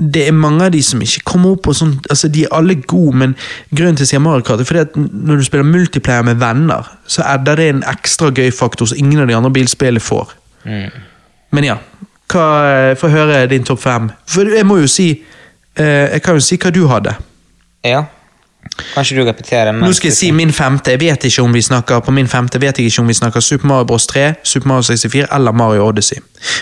det 0.00 0.22
er 0.28 0.32
mange 0.32 0.64
av 0.64 0.72
de 0.72 0.80
som 0.82 1.02
ikke 1.04 1.24
kommer 1.28 1.54
opp 1.54 1.66
på 1.66 1.74
sånn 1.76 1.98
Altså, 2.10 2.30
de 2.32 2.46
er 2.46 2.54
alle 2.56 2.78
gode, 2.88 3.16
men 3.20 3.34
grunnen 3.68 3.98
til 3.98 4.04
at 4.04 4.08
jeg 4.08 4.14
sier 4.14 4.22
Mario 4.24 4.44
Kart, 4.46 4.62
er 4.62 4.68
fordi 4.68 4.84
at 4.86 4.96
når 4.96 5.40
du 5.40 5.44
spiller 5.44 5.68
multiplayer 5.68 6.24
med 6.26 6.40
venner, 6.40 6.88
så 7.06 7.24
adder 7.28 7.60
det 7.60 7.68
en 7.68 7.82
ekstra 7.90 8.30
gøy 8.32 8.50
faktor 8.54 8.88
som 8.88 8.98
ingen 8.98 9.20
av 9.20 9.28
de 9.28 9.36
andre 9.36 9.52
bilspillene 9.52 10.00
får. 10.00 10.32
Mm. 10.64 11.02
Men 11.56 11.66
ja, 11.66 11.76
hva, 12.30 12.94
få 12.98 13.10
høre 13.12 13.42
din 13.50 13.66
topp 13.66 13.82
fem. 13.82 14.08
For 14.28 14.48
jeg 14.56 14.66
må 14.66 14.80
jo 14.80 14.88
si 14.90 15.10
eh, 15.10 16.06
Jeg 16.12 16.22
kan 16.22 16.38
jo 16.38 16.44
si 16.44 16.58
hva 16.60 16.72
du 16.74 16.86
hadde. 16.90 17.14
Ja. 17.86 18.04
Kanskje 18.94 19.16
du 19.16 19.24
repeterer? 19.24 19.72
Nå 19.72 19.90
skal 19.96 20.10
jeg 20.10 20.16
si 20.16 20.30
min 20.36 20.52
femte. 20.52 20.92
Jeg 20.94 21.00
vet 21.00 21.24
ikke 21.24 21.42
om 21.42 21.54
vi 21.54 21.62
snakker 21.64 22.00
På 22.04 22.12
min 22.14 22.28
femte 22.28 22.60
vet 22.60 22.78
jeg 22.78 22.90
ikke 22.90 23.02
om 23.02 23.08
vi 23.08 23.16
snakker 23.16 23.40
Super 23.40 23.66
Mario 23.66 23.88
Bros 23.88 24.06
3, 24.06 24.34
Super 24.42 24.68
Mario 24.68 24.82
64 24.82 25.26
eller 25.34 25.52
Mario 25.52 25.86
Odyssey. 25.88 26.20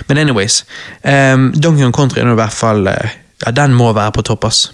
Men 0.09 0.19
anyways. 0.19 0.65
Um, 1.05 1.53
Donkey 1.53 1.83
Kong 1.83 1.95
Country 1.95 2.21
er 2.21 2.29
nå 2.29 2.37
i 2.37 2.41
hvert 2.41 2.55
fall 2.55 2.87
eh, 2.87 3.17
ja, 3.47 3.51
Den 3.55 3.75
må 3.75 3.93
være 3.93 4.13
på 4.13 4.23
topp, 4.27 4.45
ass. 4.49 4.73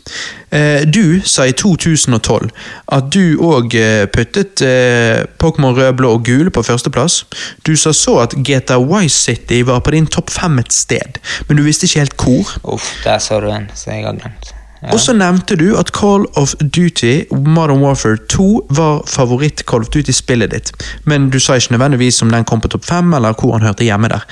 Eh, 0.50 0.86
du 0.88 1.20
sa 1.24 1.44
i 1.44 1.52
2012 1.52 2.48
at 2.96 3.10
du 3.12 3.36
òg 3.44 3.76
puttet 4.14 4.62
eh, 4.64 5.24
Pokémon 5.42 5.76
rød, 5.76 5.92
blå 6.00 6.14
og 6.16 6.24
gul 6.24 6.50
på 6.50 6.64
førsteplass. 6.64 7.24
Du 7.66 7.74
sa 7.76 7.92
så 7.92 8.18
at 8.24 8.36
GTA 8.40 8.78
Wise 8.80 9.16
City 9.16 9.62
var 9.66 9.84
på 9.84 9.94
din 9.96 10.06
topp 10.06 10.32
fem 10.32 10.58
et 10.58 10.72
sted, 10.72 11.20
men 11.48 11.60
du 11.60 11.64
visste 11.66 11.88
ikke 11.88 12.04
helt 12.06 12.16
hvor. 12.16 12.58
Uff, 12.76 12.92
der 13.04 13.18
sa 13.18 13.40
du 13.40 13.50
en 13.52 13.70
som 13.74 13.92
jeg 13.92 14.06
har 14.06 14.16
glemt. 14.16 14.54
Ja. 14.84 14.92
Og 14.92 15.00
så 15.00 15.14
nevnte 15.16 15.56
du 15.56 15.70
at 15.80 15.92
Call 15.96 16.26
of 16.36 16.52
Duty 16.60 17.22
Modern 17.32 17.80
Warfare 17.80 18.18
2 18.28 18.66
var 18.76 19.04
favoritt-Call 19.08 19.86
of 19.86 19.88
Duty-spillet 19.88 20.52
ditt, 20.52 20.72
men 21.08 21.30
du 21.32 21.38
sa 21.40 21.56
ikke 21.56 21.72
nødvendigvis 21.72 22.22
om 22.22 22.30
den 22.30 22.44
kom 22.44 22.60
på 22.60 22.68
topp 22.68 22.84
fem, 22.84 23.14
eller 23.16 23.32
hvor 23.32 23.56
han 23.56 23.64
hørte 23.64 23.86
hjemme 23.86 24.10
der. 24.12 24.26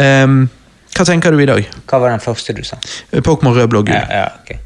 Ehm, 0.00 0.48
hva 0.98 1.04
tenker 1.08 1.30
du 1.34 1.38
i 1.42 1.46
dag? 1.48 1.68
Hva 1.88 2.00
var 2.02 2.10
den 2.16 2.20
første 2.24 2.52
du 2.56 2.64
sa? 2.66 2.76
Pokémon 3.24 3.54
rød, 3.56 3.68
blå 3.72 3.82
gul. 3.86 3.94
Ja, 3.94 4.24
ja, 4.24 4.26
ok. 4.42 4.56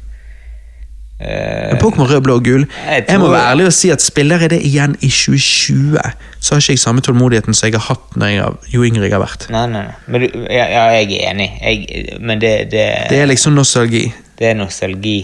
uh, 1.23 1.77
Pokémon 1.81 2.09
rød, 2.09 2.21
blå 2.25 2.39
gul. 2.43 2.65
Jeg 2.89 3.05
Jeg 3.07 3.19
må 3.21 3.29
være 3.31 3.51
ærlig 3.51 3.65
og 3.69 3.73
si 3.73 3.89
at 3.93 4.01
spiller 4.01 4.41
jeg 4.43 4.49
det 4.55 4.61
igjen 4.65 4.95
i 5.01 5.09
2020, 5.09 5.97
så 6.39 6.55
har 6.55 6.61
ikke 6.63 6.73
jeg 6.75 6.79
samme 6.83 7.01
tålmodigheten 7.05 7.53
som 7.53 7.67
jeg 7.69 7.77
har 7.79 7.85
hatt 7.93 8.17
jeg 8.23 8.41
har, 8.41 8.57
jo 8.73 8.83
yngre 8.83 9.05
jeg 9.07 9.13
har 9.15 9.21
vært. 9.23 9.47
Nei, 9.53 9.67
nei, 9.67 9.83
nei. 9.87 9.93
Men 10.07 10.21
du, 10.25 10.27
ja, 10.49 10.65
ja, 10.73 10.83
jeg 10.97 11.11
er 11.21 11.29
enig. 11.31 11.49
Jeg, 11.61 12.17
men 12.19 12.41
det, 12.41 12.53
det, 12.73 12.87
Det 13.09 13.21
er 13.21 13.25
liksom 13.31 13.53
nostalgi. 13.55 14.07
det 14.39 14.47
er 14.51 14.53
nostalgi. 14.59 15.19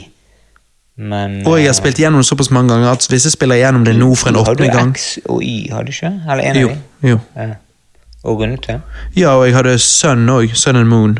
Men 0.99 1.41
Og 1.47 1.55
jeg 1.59 1.69
har 1.71 1.73
spilt 1.77 1.95
gjennom 2.01 2.19
det 2.19 2.27
såpass 2.27 2.49
mange 2.51 2.73
ganger 2.73 2.89
at 2.91 3.05
hvis 3.07 3.23
jeg 3.25 3.31
spiller 3.31 3.55
gjennom 3.55 3.85
det 3.88 3.93
nå 3.95 4.09
for 4.19 4.29
en 4.33 4.35
åttende 4.41 4.67
gang 4.67 4.89
Har 4.91 4.91
du 4.91 4.99
X 4.99 5.19
og 5.31 5.43
Y, 5.43 5.69
har 5.71 5.83
du 5.88 5.91
ikke? 5.93 6.09
Eller 6.31 6.43
en 6.49 6.57
Jo. 6.59 6.69
av 6.69 6.75
de? 6.75 7.09
jo. 7.09 7.19
Ja. 7.35 7.45
Og 8.23 8.39
rundet 8.41 8.65
det? 8.67 8.81
Ja, 9.15 9.35
og 9.38 9.45
jeg 9.48 9.56
hadde 9.56 9.77
Sun 9.80 10.30
òg. 10.30 10.56
Sun 10.56 10.75
and 10.75 10.89
Moon. 10.91 11.17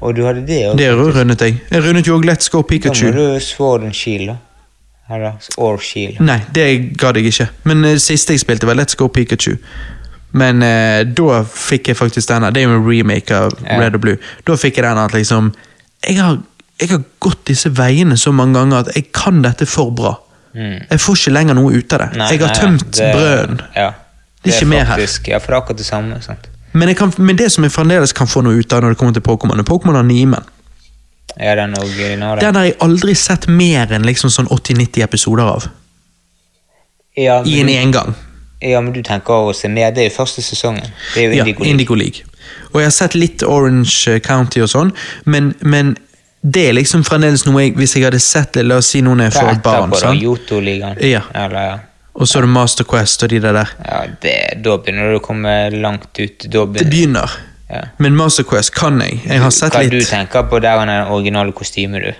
Og 0.00 0.14
du 0.16 0.24
hadde 0.26 0.44
det 0.46 0.60
òg? 0.68 0.76
Det 0.78 0.90
rundet 0.94 1.40
jeg. 1.40 1.60
Jeg 1.70 1.82
rundet 1.84 2.06
jo 2.06 2.18
òg 2.18 2.24
Let's 2.28 2.50
Go 2.52 2.62
Pikachu. 2.62 3.06
Da 3.10 3.12
må 3.12 3.34
du 3.34 3.40
Sword 3.40 3.82
and 3.88 3.94
Shield, 3.94 4.28
da. 4.28 4.36
Eller 5.14 5.32
Or 5.58 5.78
Shield. 5.78 6.20
Nei, 6.20 6.40
det 6.54 6.96
gadd 7.00 7.16
jeg 7.20 7.32
ikke. 7.32 7.48
Men 7.64 7.84
uh, 7.84 7.96
siste 8.00 8.32
jeg 8.32 8.40
spilte, 8.44 8.66
var 8.66 8.76
Let's 8.78 8.96
Go 8.96 9.08
Pikachu. 9.08 9.56
Men 10.32 10.62
uh, 10.62 11.02
da 11.16 11.42
fikk 11.48 11.88
jeg 11.92 11.96
faktisk 11.98 12.28
denne. 12.30 12.50
Det 12.54 12.62
er 12.62 12.68
jo 12.68 12.76
en 12.78 12.86
remake 12.88 13.34
av 13.36 13.52
Ja. 13.64 13.80
Red 13.80 13.94
og 13.98 14.04
Blue. 14.04 14.16
Da 14.46 14.56
fikk 14.60 14.78
jeg 14.80 14.86
den 14.88 14.98
at 15.02 15.12
liksom 15.16 15.52
jeg 16.04 16.18
har, 16.20 16.38
jeg 16.80 16.90
har 16.90 17.02
gått 17.24 17.46
disse 17.48 17.70
veiene 17.72 18.16
så 18.20 18.32
mange 18.32 18.58
ganger 18.58 18.82
at 18.84 18.90
jeg 18.96 19.06
kan 19.16 19.40
dette 19.44 19.64
for 19.66 19.90
bra. 19.96 20.14
Mm. 20.54 20.82
Jeg 20.90 21.00
får 21.00 21.16
ikke 21.16 21.32
lenger 21.32 21.56
noe 21.58 21.72
ut 21.74 21.92
av 21.96 22.02
det. 22.02 22.08
Nei, 22.20 22.26
jeg 22.34 22.40
har 22.42 22.50
nei, 22.52 22.58
tømt 22.60 22.90
det- 22.98 23.12
brøden. 23.14 23.62
Ja. 23.76 23.90
Det 24.44 24.52
er 24.52 24.58
ikke 24.60 24.66
mer 24.70 24.84
her. 24.84 24.96
faktisk, 24.98 25.28
Ja, 25.28 25.38
for 25.38 25.46
det 25.52 25.56
er 25.56 25.62
akkurat 25.62 25.78
det 25.78 25.86
samme. 25.86 26.22
sant? 26.22 26.48
Men, 26.72 26.94
kan, 26.94 27.12
men 27.18 27.36
det 27.38 27.52
som 27.52 27.64
jeg 27.64 27.72
fremdeles 27.72 28.12
kan 28.12 28.26
få 28.26 28.42
noe 28.42 28.58
ut 28.58 28.72
av 28.72 28.82
når 28.82 28.94
det 28.94 28.98
kommer 28.98 29.12
til 29.14 29.22
Pokémon, 29.22 29.58
er 29.58 29.62
Pokémon-animen. 29.68 30.42
Ja, 31.40 31.54
den 31.54 31.74
originale. 31.78 32.40
Den 32.40 32.54
har 32.54 32.64
jeg 32.64 32.74
aldri 32.80 33.14
sett 33.14 33.46
mer 33.48 33.90
enn 33.94 34.04
liksom 34.06 34.30
sånn 34.30 34.46
80-90 34.50 35.02
episoder 35.02 35.42
av. 35.44 35.68
ja, 37.16 37.40
men 37.42 37.52
I 37.52 37.60
en 37.60 37.68
engang. 37.68 38.14
Ja, 38.60 38.80
men 38.80 38.92
du 38.92 39.02
tenker 39.02 39.32
å 39.50 39.52
se 39.54 39.68
ned. 39.68 39.94
Det 39.94 40.04
er 40.04 40.08
jo 40.10 40.14
første 40.16 40.42
sesongen. 40.42 40.86
Det 41.14 41.22
er 41.22 41.28
jo 41.28 41.32
Ja, 41.36 41.44
Indigo. 41.44 41.62
League. 41.62 41.70
Indigo 41.70 41.94
League. 41.94 42.24
Og 42.72 42.80
jeg 42.80 42.86
har 42.86 42.90
sett 42.90 43.14
litt 43.14 43.42
Orange 43.42 44.18
County 44.20 44.60
og 44.64 44.68
sånn, 44.68 44.92
men, 45.24 45.54
men 45.62 45.96
det 46.42 46.68
er 46.68 46.72
liksom 46.76 47.04
fremdeles 47.04 47.46
noe 47.46 47.62
jeg 47.62 47.74
Hvis 47.78 47.94
jeg 47.96 48.04
hadde 48.04 48.18
sett 48.20 48.52
det, 48.52 48.64
la 48.66 48.76
oss 48.82 48.90
si 48.92 49.00
noen 49.00 49.20
er 49.24 49.30
for 49.30 49.48
et 49.48 49.62
barn, 49.64 49.92
sånn. 49.96 50.18
Yoto-ligaen? 50.20 50.98
Ja. 51.06 51.22
Eller, 51.34 51.68
ja. 51.68 51.78
Og 52.14 52.26
så 52.28 52.38
er 52.38 52.42
det 52.46 52.50
Master 52.50 52.84
Quest 52.84 53.22
og 53.22 53.30
de 53.30 53.40
der 53.42 53.52
der. 53.52 53.70
ja 53.84 54.02
det, 54.22 54.62
da 54.64 54.76
begynner 54.78 55.10
du 55.12 55.18
å 55.18 55.22
komme 55.24 55.70
langt 55.74 56.18
ut. 56.20 56.38
Da 56.46 56.64
Det 56.66 56.72
begynner, 56.86 56.90
begynner. 56.90 57.30
ja. 57.70 57.80
Men 57.98 58.14
Master 58.16 58.44
Quest 58.44 58.74
kan 58.74 59.00
jeg. 59.00 59.20
Jeg 59.26 59.40
har 59.40 59.50
sett 59.50 59.72
Hva 59.72 59.82
du 59.90 59.96
litt. 59.98 60.08
tenker 60.08 60.42
på 60.50 60.60
der 60.62 60.78
han 60.78 60.88
er 60.88 61.10
originale 61.10 61.52
kostyme, 61.52 62.00
du? 62.00 62.12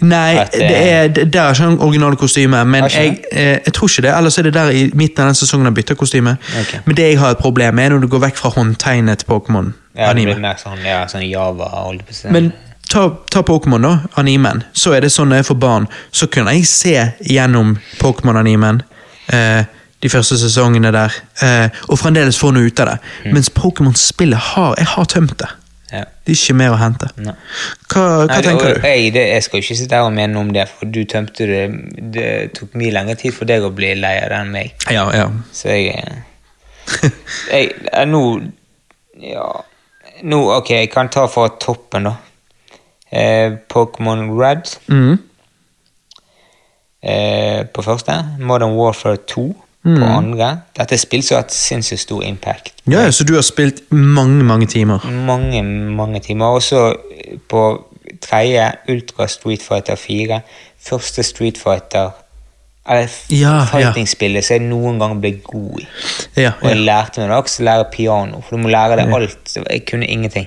Nei, 0.00 0.36
At 0.36 0.52
det- 0.52 0.60
det 0.60 0.76
er, 0.92 1.08
der 1.24 1.40
er 1.42 1.54
ikke 1.54 1.64
den 1.70 1.78
originale 1.80 2.16
kostyme, 2.16 2.64
men 2.66 2.82
Har 2.82 2.88
jeg, 2.90 3.24
eh, 3.32 3.58
jeg 3.64 3.72
tror 3.72 3.88
ikke 3.88 4.02
det. 4.02 4.12
Ellers 4.14 4.38
er 4.38 4.42
det 4.42 4.52
der 4.54 4.68
i 4.70 4.90
midten 4.94 5.20
av 5.22 5.26
den 5.28 5.34
sesongen 5.34 5.64
han 5.64 5.74
bytter 5.74 5.94
kostyme. 5.94 6.36
Okay. 6.60 6.80
Men 6.84 6.94
det 6.96 7.02
jeg 7.10 7.18
har 7.18 7.30
et 7.30 7.38
problem 7.38 7.74
med, 7.74 7.84
er 7.92 7.94
når 7.96 8.00
du 8.02 8.08
går 8.08 8.20
vekk 8.20 8.36
fra 8.36 8.50
håndtegnet 8.50 9.06
Ja, 9.08 9.14
det 9.14 9.26
Pokémon-anime. 9.26 10.24
blir 10.34 10.38
mer 10.40 10.54
sånn, 10.56 10.84
ja, 10.84 11.06
sånn 11.06 11.28
Java. 11.30 11.92
Men 12.30 12.52
ta, 12.90 13.08
ta 13.30 13.40
Pokémon, 13.42 13.82
da. 13.82 14.00
Animen. 14.18 14.62
Så 14.74 14.92
er 14.94 15.00
det 15.00 15.10
sånn 15.12 15.28
når 15.30 15.36
jeg 15.36 15.46
får 15.46 15.58
barn, 15.58 15.88
så 16.12 16.26
kunne 16.30 16.52
jeg 16.52 16.66
se 16.66 17.12
gjennom 17.24 17.78
Pokémon-animen. 17.98 18.82
Eh, 19.32 19.64
de 20.02 20.08
første 20.12 20.36
sesongene 20.38 20.90
der. 20.92 21.14
Eh, 21.42 21.68
og 21.88 21.98
fremdeles 21.98 22.38
få 22.38 22.50
noe 22.54 22.68
ut 22.68 22.80
av 22.80 22.86
det. 22.92 22.96
Mm. 23.24 23.32
Mens 23.34 23.48
Pokémon-spillet 23.50 24.38
har 24.52 24.74
Jeg 24.78 24.86
har 24.86 25.04
tømt 25.04 25.38
det. 25.40 25.48
ja. 25.92 26.04
Det 26.26 26.32
er 26.34 26.36
ikke 26.42 26.54
mer 26.58 26.72
å 26.74 26.78
hente. 26.80 27.06
Hva, 27.16 28.02
hva 28.02 28.26
Nei, 28.26 28.40
tenker 28.42 28.66
og 28.72 28.80
du? 28.82 28.86
Jeg, 28.88 29.12
det, 29.14 29.22
jeg 29.30 29.42
skal 29.46 29.60
ikke 29.62 29.76
sitte 29.78 29.94
her 29.94 30.02
og 30.08 30.12
mene 30.12 30.38
om 30.40 30.48
det, 30.52 30.64
for 30.68 30.90
du 30.90 31.04
tømte 31.06 31.46
det 31.46 31.60
Det 32.12 32.28
tok 32.58 32.74
mye 32.74 32.90
lengre 32.92 33.14
tid 33.20 33.32
for 33.36 33.46
deg 33.46 33.62
å 33.62 33.70
bli 33.70 33.92
lei 33.94 34.16
av 34.24 34.28
det 34.32 34.40
enn 34.42 34.50
meg. 34.52 34.74
Ja, 34.90 35.04
ja. 35.14 35.28
Så 35.54 35.70
jeg, 35.70 35.94
eh, 35.94 37.10
jeg 37.54 37.70
eh, 37.92 38.04
Nå 38.06 38.22
Ja 39.22 39.46
Nå, 40.26 40.38
ok, 40.56 40.70
jeg 40.70 40.90
kan 40.90 41.08
ta 41.12 41.26
fra 41.28 41.48
toppen, 41.60 42.06
da. 42.08 42.14
Eh, 43.12 43.52
Pokémon 43.72 44.26
Red 44.38 44.70
Mm. 44.88 45.18
Eh, 47.06 47.62
på 47.70 47.82
første. 47.86 48.16
Modern 48.40 48.74
Warfare 48.78 49.16
2 49.30 49.46
på 49.86 50.02
andre. 50.10 50.48
Dette 50.74 50.96
er 50.96 50.98
spill 50.98 51.22
som 51.22 51.36
har 51.36 51.44
hatt 51.44 51.54
sinnssykt 51.54 52.00
stor 52.02 52.22
impact. 52.26 52.72
ja, 52.90 53.04
ja, 53.06 53.10
så 53.14 53.22
du 53.24 53.34
har 53.36 53.44
spilt 53.46 53.84
mange, 53.94 54.42
mange 54.44 54.66
timer. 54.66 55.04
Mange, 55.26 55.62
mange 55.94 56.20
timer. 56.20 56.46
Også 56.58 56.88
eh, 57.14 57.36
på 57.48 57.62
tredje 58.22 58.72
Ultra 58.90 59.26
Street 59.30 59.62
Fighter 59.62 59.94
4. 59.96 60.40
Første 60.88 61.22
Street 61.22 61.58
Fighter 61.58 62.10
eller 62.88 63.08
Ja, 63.30 63.52
ja. 63.56 63.64
fighting-spillet 63.70 64.44
som 64.46 64.54
jeg 64.60 64.62
noen 64.68 64.98
gang 65.02 65.16
ble 65.20 65.32
god 65.42 65.80
i. 65.82 65.86
Ja, 66.38 66.52
Og 66.62 66.68
jeg 66.70 66.76
ja. 66.78 66.84
lærte 66.86 67.20
meg 67.20 67.30
det 67.32 67.36
også 67.40 67.64
lære 67.66 67.86
piano, 67.90 68.40
for 68.46 68.54
du 68.56 68.62
må 68.62 68.68
lære 68.70 68.96
deg 69.00 69.10
alt. 69.14 69.56
Jeg 69.70 69.82
kunne 69.90 70.06
ingenting. 70.06 70.46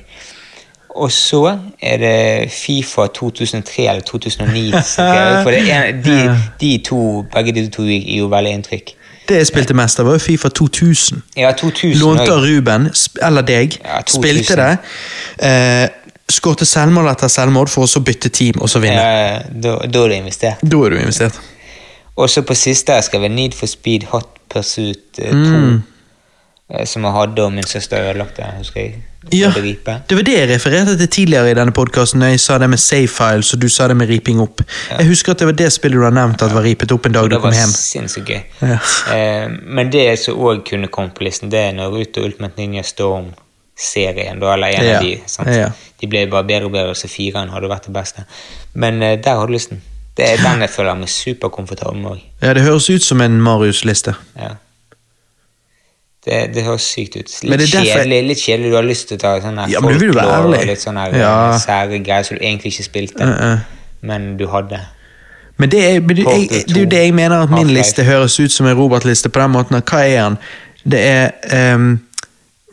Og 0.96 1.12
så 1.12 1.60
er 1.82 1.98
det 1.98 2.52
Fifa 2.52 3.08
2003 3.08 3.88
eller 3.90 4.02
2009. 4.02 4.72
så 4.72 5.06
For 5.44 5.52
det 5.52 5.70
en- 5.70 6.04
de, 6.04 6.38
de 6.62 6.78
to, 6.86 7.22
begge 7.34 7.52
de 7.54 7.68
to 7.70 7.84
gir 7.84 8.18
jo 8.18 8.28
veldig 8.28 8.52
inntrykk. 8.54 8.96
Det 9.30 9.38
jeg 9.38 9.48
spilte 9.48 9.74
mest 9.78 10.00
av, 10.00 10.06
var 10.10 10.18
Fifa 10.18 10.50
2000. 10.50 11.22
Ja, 11.38 11.52
2000 11.52 12.00
Lånte 12.02 12.32
av 12.34 12.42
Ruben, 12.42 12.90
eller 13.22 13.42
deg, 13.46 13.78
Ja, 13.86 14.00
spilte 14.08 14.56
det. 14.56 14.78
Eh, 15.46 15.88
Skårte 16.30 16.66
selvmål 16.66 17.08
etter 17.10 17.28
selvmål 17.28 17.68
for 17.68 17.84
å 17.84 17.88
så 17.90 18.00
bytte 18.06 18.30
team 18.30 18.60
og 18.62 18.70
så 18.70 18.80
vinne. 18.80 19.02
Ja, 19.02 19.40
da, 19.50 19.78
da 19.88 20.04
er 20.04 20.08
du 20.12 20.14
investert. 20.14 20.62
Da 20.62 20.78
er 20.86 20.90
du 20.94 20.98
investert. 21.00 21.40
Og 22.18 22.30
så 22.30 22.42
på 22.46 22.54
siste 22.58 22.94
jeg 22.94 23.04
skal 23.04 23.22
vi 23.22 23.28
Need 23.34 23.54
for 23.58 23.66
Speed 23.66 24.04
Hot 24.12 24.28
Pursuit 24.50 25.18
eh, 25.22 25.32
2. 25.32 25.38
Mm. 25.38 25.84
eh, 26.74 26.86
Som 26.86 27.04
jeg 27.04 27.12
hadde, 27.12 27.44
og 27.46 27.54
min 27.54 27.64
søster 27.66 27.98
ødelagte 28.10 28.46
husker 28.58 28.80
jeg. 28.82 28.96
Ja, 29.36 29.50
det 29.52 30.16
var 30.16 30.24
det 30.24 30.34
jeg 30.34 30.48
refererte 30.50 30.94
til 30.98 31.08
tidligere 31.12 31.52
i 31.52 31.56
denne 31.58 31.74
podkasten. 31.76 32.22
Jeg 32.24 32.40
sa 32.40 32.56
det 32.58 32.70
med 32.72 32.80
save 32.80 33.08
files, 33.12 33.50
og 33.54 33.60
du 33.62 33.68
sa 33.70 33.88
det 33.92 33.98
med 34.00 34.08
riping 34.10 34.40
opp. 34.40 34.62
Jeg 34.90 35.08
husker 35.10 35.34
at 35.36 35.40
det 35.44 35.48
var 35.50 35.58
det 35.60 35.68
spillet 35.76 36.00
du 36.00 36.06
har 36.06 36.16
nevnt 36.16 36.42
at 36.42 36.54
var 36.56 36.64
ripet 36.64 36.92
opp 36.96 37.06
en 37.06 37.12
dag 37.18 37.28
du 37.28 37.36
Det 37.36 37.42
kom 37.44 37.52
var 37.52 37.58
hjem. 37.60 37.74
sinnssykt 37.76 38.30
gøy. 38.32 38.40
Ja. 38.62 38.78
Eh, 39.14 39.50
men 39.76 39.92
det 39.92 40.06
som 40.24 40.40
òg 40.40 40.64
kunne 40.70 40.88
komme 40.88 41.12
på 41.12 41.24
listen, 41.28 41.50
det 41.52 41.60
er 41.60 41.76
Naruto 41.76 42.24
Ultimate 42.24 42.56
Ninja 42.58 42.82
Storm-serien. 42.84 44.40
Eller 44.42 44.68
en 44.68 44.86
Ja, 44.88 44.98
av 44.98 45.04
de. 45.04 45.22
Sant? 45.28 45.50
ja. 45.50 45.70
De 46.02 46.08
ble 46.08 46.26
bare 46.32 46.44
bedre 46.48 46.66
og 46.66 46.72
bedre, 46.72 46.96
så 46.96 47.08
fireren 47.12 47.50
hadde 47.52 47.68
vært 47.70 47.86
det 47.90 47.94
beste. 47.94 48.24
Men 48.74 49.04
eh, 49.04 49.18
der 49.20 49.36
har 49.36 49.48
du 49.48 49.54
listen. 49.54 49.82
Det 50.18 50.26
er 50.30 50.38
den 50.38 50.62
jeg 50.62 50.70
føler 50.70 50.96
meg 50.96 51.10
superkomfortabel 51.10 52.00
med 52.02 52.12
òg. 52.12 52.22
Ja, 52.42 52.54
det 52.54 52.64
høres 52.64 52.90
ut 52.90 53.04
som 53.04 53.22
en 53.22 53.42
Marius-liste. 53.42 54.16
Ja. 54.40 54.56
Det, 56.26 56.54
det 56.54 56.64
høres 56.64 56.82
sykt 56.82 57.16
ut. 57.16 57.32
Litt 57.44 57.60
derfor- 57.60 57.86
kjedelig, 57.86 58.28
litt 58.28 58.38
kjedelig. 58.38 58.72
Du 58.72 58.76
har 58.76 58.84
lyst 58.84 59.08
til 59.08 59.18
å 59.18 59.22
ta 59.22 59.40
sånn 59.40 59.60
Ja, 59.72 59.80
folklore 59.80 60.26
og 60.44 60.66
litt 60.68 60.82
sånne 60.82 61.06
Ja. 61.16 61.58
sære 61.58 62.04
greier 62.04 62.24
som 62.24 62.38
du 62.38 62.44
egentlig 62.44 62.74
ikke 62.74 62.84
spilte. 62.84 63.24
uh 63.24 63.30
-uh. 63.30 63.60
men 64.02 64.38
du 64.38 64.48
hadde. 64.48 64.80
Men 65.58 65.70
det 65.70 65.96
er, 65.96 66.00
men 66.00 66.16
det, 66.16 66.26
jeg, 66.26 66.50
det 66.68 66.78
er 66.78 66.80
jo 66.80 66.90
det 66.90 67.00
jeg 67.00 67.14
mener 67.14 67.42
at 67.44 67.50
min 67.50 67.68
liste 67.68 68.04
høres 68.04 68.40
ut 68.40 68.52
som 68.52 68.66
en 68.66 68.78
Robert-liste 68.78 69.30
på 69.30 69.42
den 69.42 69.52
måten. 69.52 69.76
at 69.76 69.86
Hva 69.86 69.98
er 69.98 70.24
den? 70.24 70.38
Det 70.92 71.00
er 71.00 71.76
um, 71.76 72.00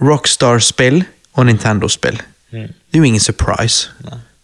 Rockstar-spill 0.02 1.05
og 1.34 1.47
Nintendo-spill. 1.47 2.23
Mm. 2.52 2.58
Det 2.60 2.94
er 2.94 2.99
jo 2.99 3.02
ingen 3.02 3.20
surprise. 3.20 3.91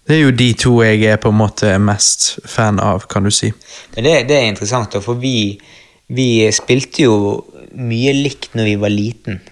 Det 0.08 0.16
er 0.16 0.20
jo 0.20 0.30
de 0.30 0.52
to 0.52 0.82
jeg 0.82 1.02
er 1.02 1.16
på 1.16 1.28
en 1.28 1.38
måte 1.38 1.78
mest 1.78 2.38
fan 2.46 2.80
av, 2.80 3.06
kan 3.08 3.24
du 3.24 3.30
si. 3.30 3.52
Men 3.94 4.04
det, 4.04 4.28
det 4.28 4.36
er 4.36 4.48
interessant, 4.50 4.96
for 5.04 5.14
vi, 5.14 5.60
vi 6.08 6.50
spilte 6.52 7.02
jo 7.02 7.44
mye 7.74 8.14
likt 8.16 8.56
når 8.58 8.70
vi 8.70 8.78
var 8.80 8.92
liten. 8.92 9.42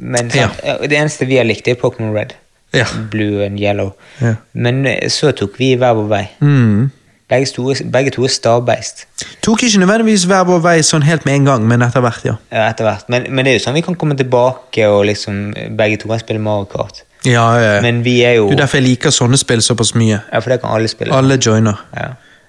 Men 0.00 0.30
sant, 0.32 0.62
det 0.88 0.96
eneste 0.96 1.28
vi 1.28 1.36
har 1.40 1.48
likt, 1.48 1.68
er 1.68 1.76
Pokémon 1.80 2.14
Red. 2.16 2.32
Ja. 2.72 2.86
Blue 3.10 3.44
and 3.44 3.60
Yellow. 3.60 3.92
Ja. 4.22 4.36
Men 4.52 4.86
eh, 4.86 5.08
så 5.10 5.32
tok 5.36 5.58
vi 5.58 5.74
hver 5.78 5.96
vår 5.98 6.08
vei. 6.10 6.24
Mm. 6.40 6.90
Begge, 7.30 7.46
store, 7.46 7.74
begge 7.94 8.10
to 8.10 8.24
er 8.26 8.32
stabbeist 8.34 9.04
Tok 9.44 9.62
ikke 9.62 9.78
nødvendigvis 9.78 10.24
hver 10.26 10.42
vår 10.48 10.64
vei 10.64 10.72
sånn 10.82 11.04
helt 11.06 11.22
med 11.28 11.36
en 11.38 11.44
gang, 11.46 11.66
men 11.70 11.84
etter 11.86 12.02
hvert, 12.02 12.24
ja. 12.26 12.32
ja, 12.50 12.64
etter 12.72 12.88
hvert. 12.88 13.06
Men, 13.12 13.28
men 13.30 13.46
det 13.46 13.52
er 13.52 13.58
jo 13.60 13.62
sånn 13.66 13.76
vi 13.78 13.84
kan 13.86 13.94
komme 13.98 14.16
tilbake 14.18 14.88
og 14.90 15.04
liksom 15.06 15.52
begge 15.78 16.00
to 16.02 16.10
kan 16.10 16.22
spille 16.22 16.42
Mario 16.42 16.66
Kart. 16.72 17.04
ja, 17.28 17.46
ja. 17.62 17.76
Men 17.84 18.02
vi 18.06 18.16
er 18.26 18.40
jo 18.40 18.48
Du, 18.50 18.56
er 18.56 18.64
derfor 18.64 18.80
jeg 18.80 18.88
liker 18.88 19.14
sånne 19.14 19.38
spill 19.38 19.62
såpass 19.62 19.94
mye. 19.94 20.18
Ja, 20.18 20.40
for 20.40 20.50
det 20.50 20.58
kan 20.64 20.74
alle 20.74 20.90
spille. 20.90 21.14
Alle 21.14 21.38
joiner. 21.38 21.84
Ja. 21.94 22.08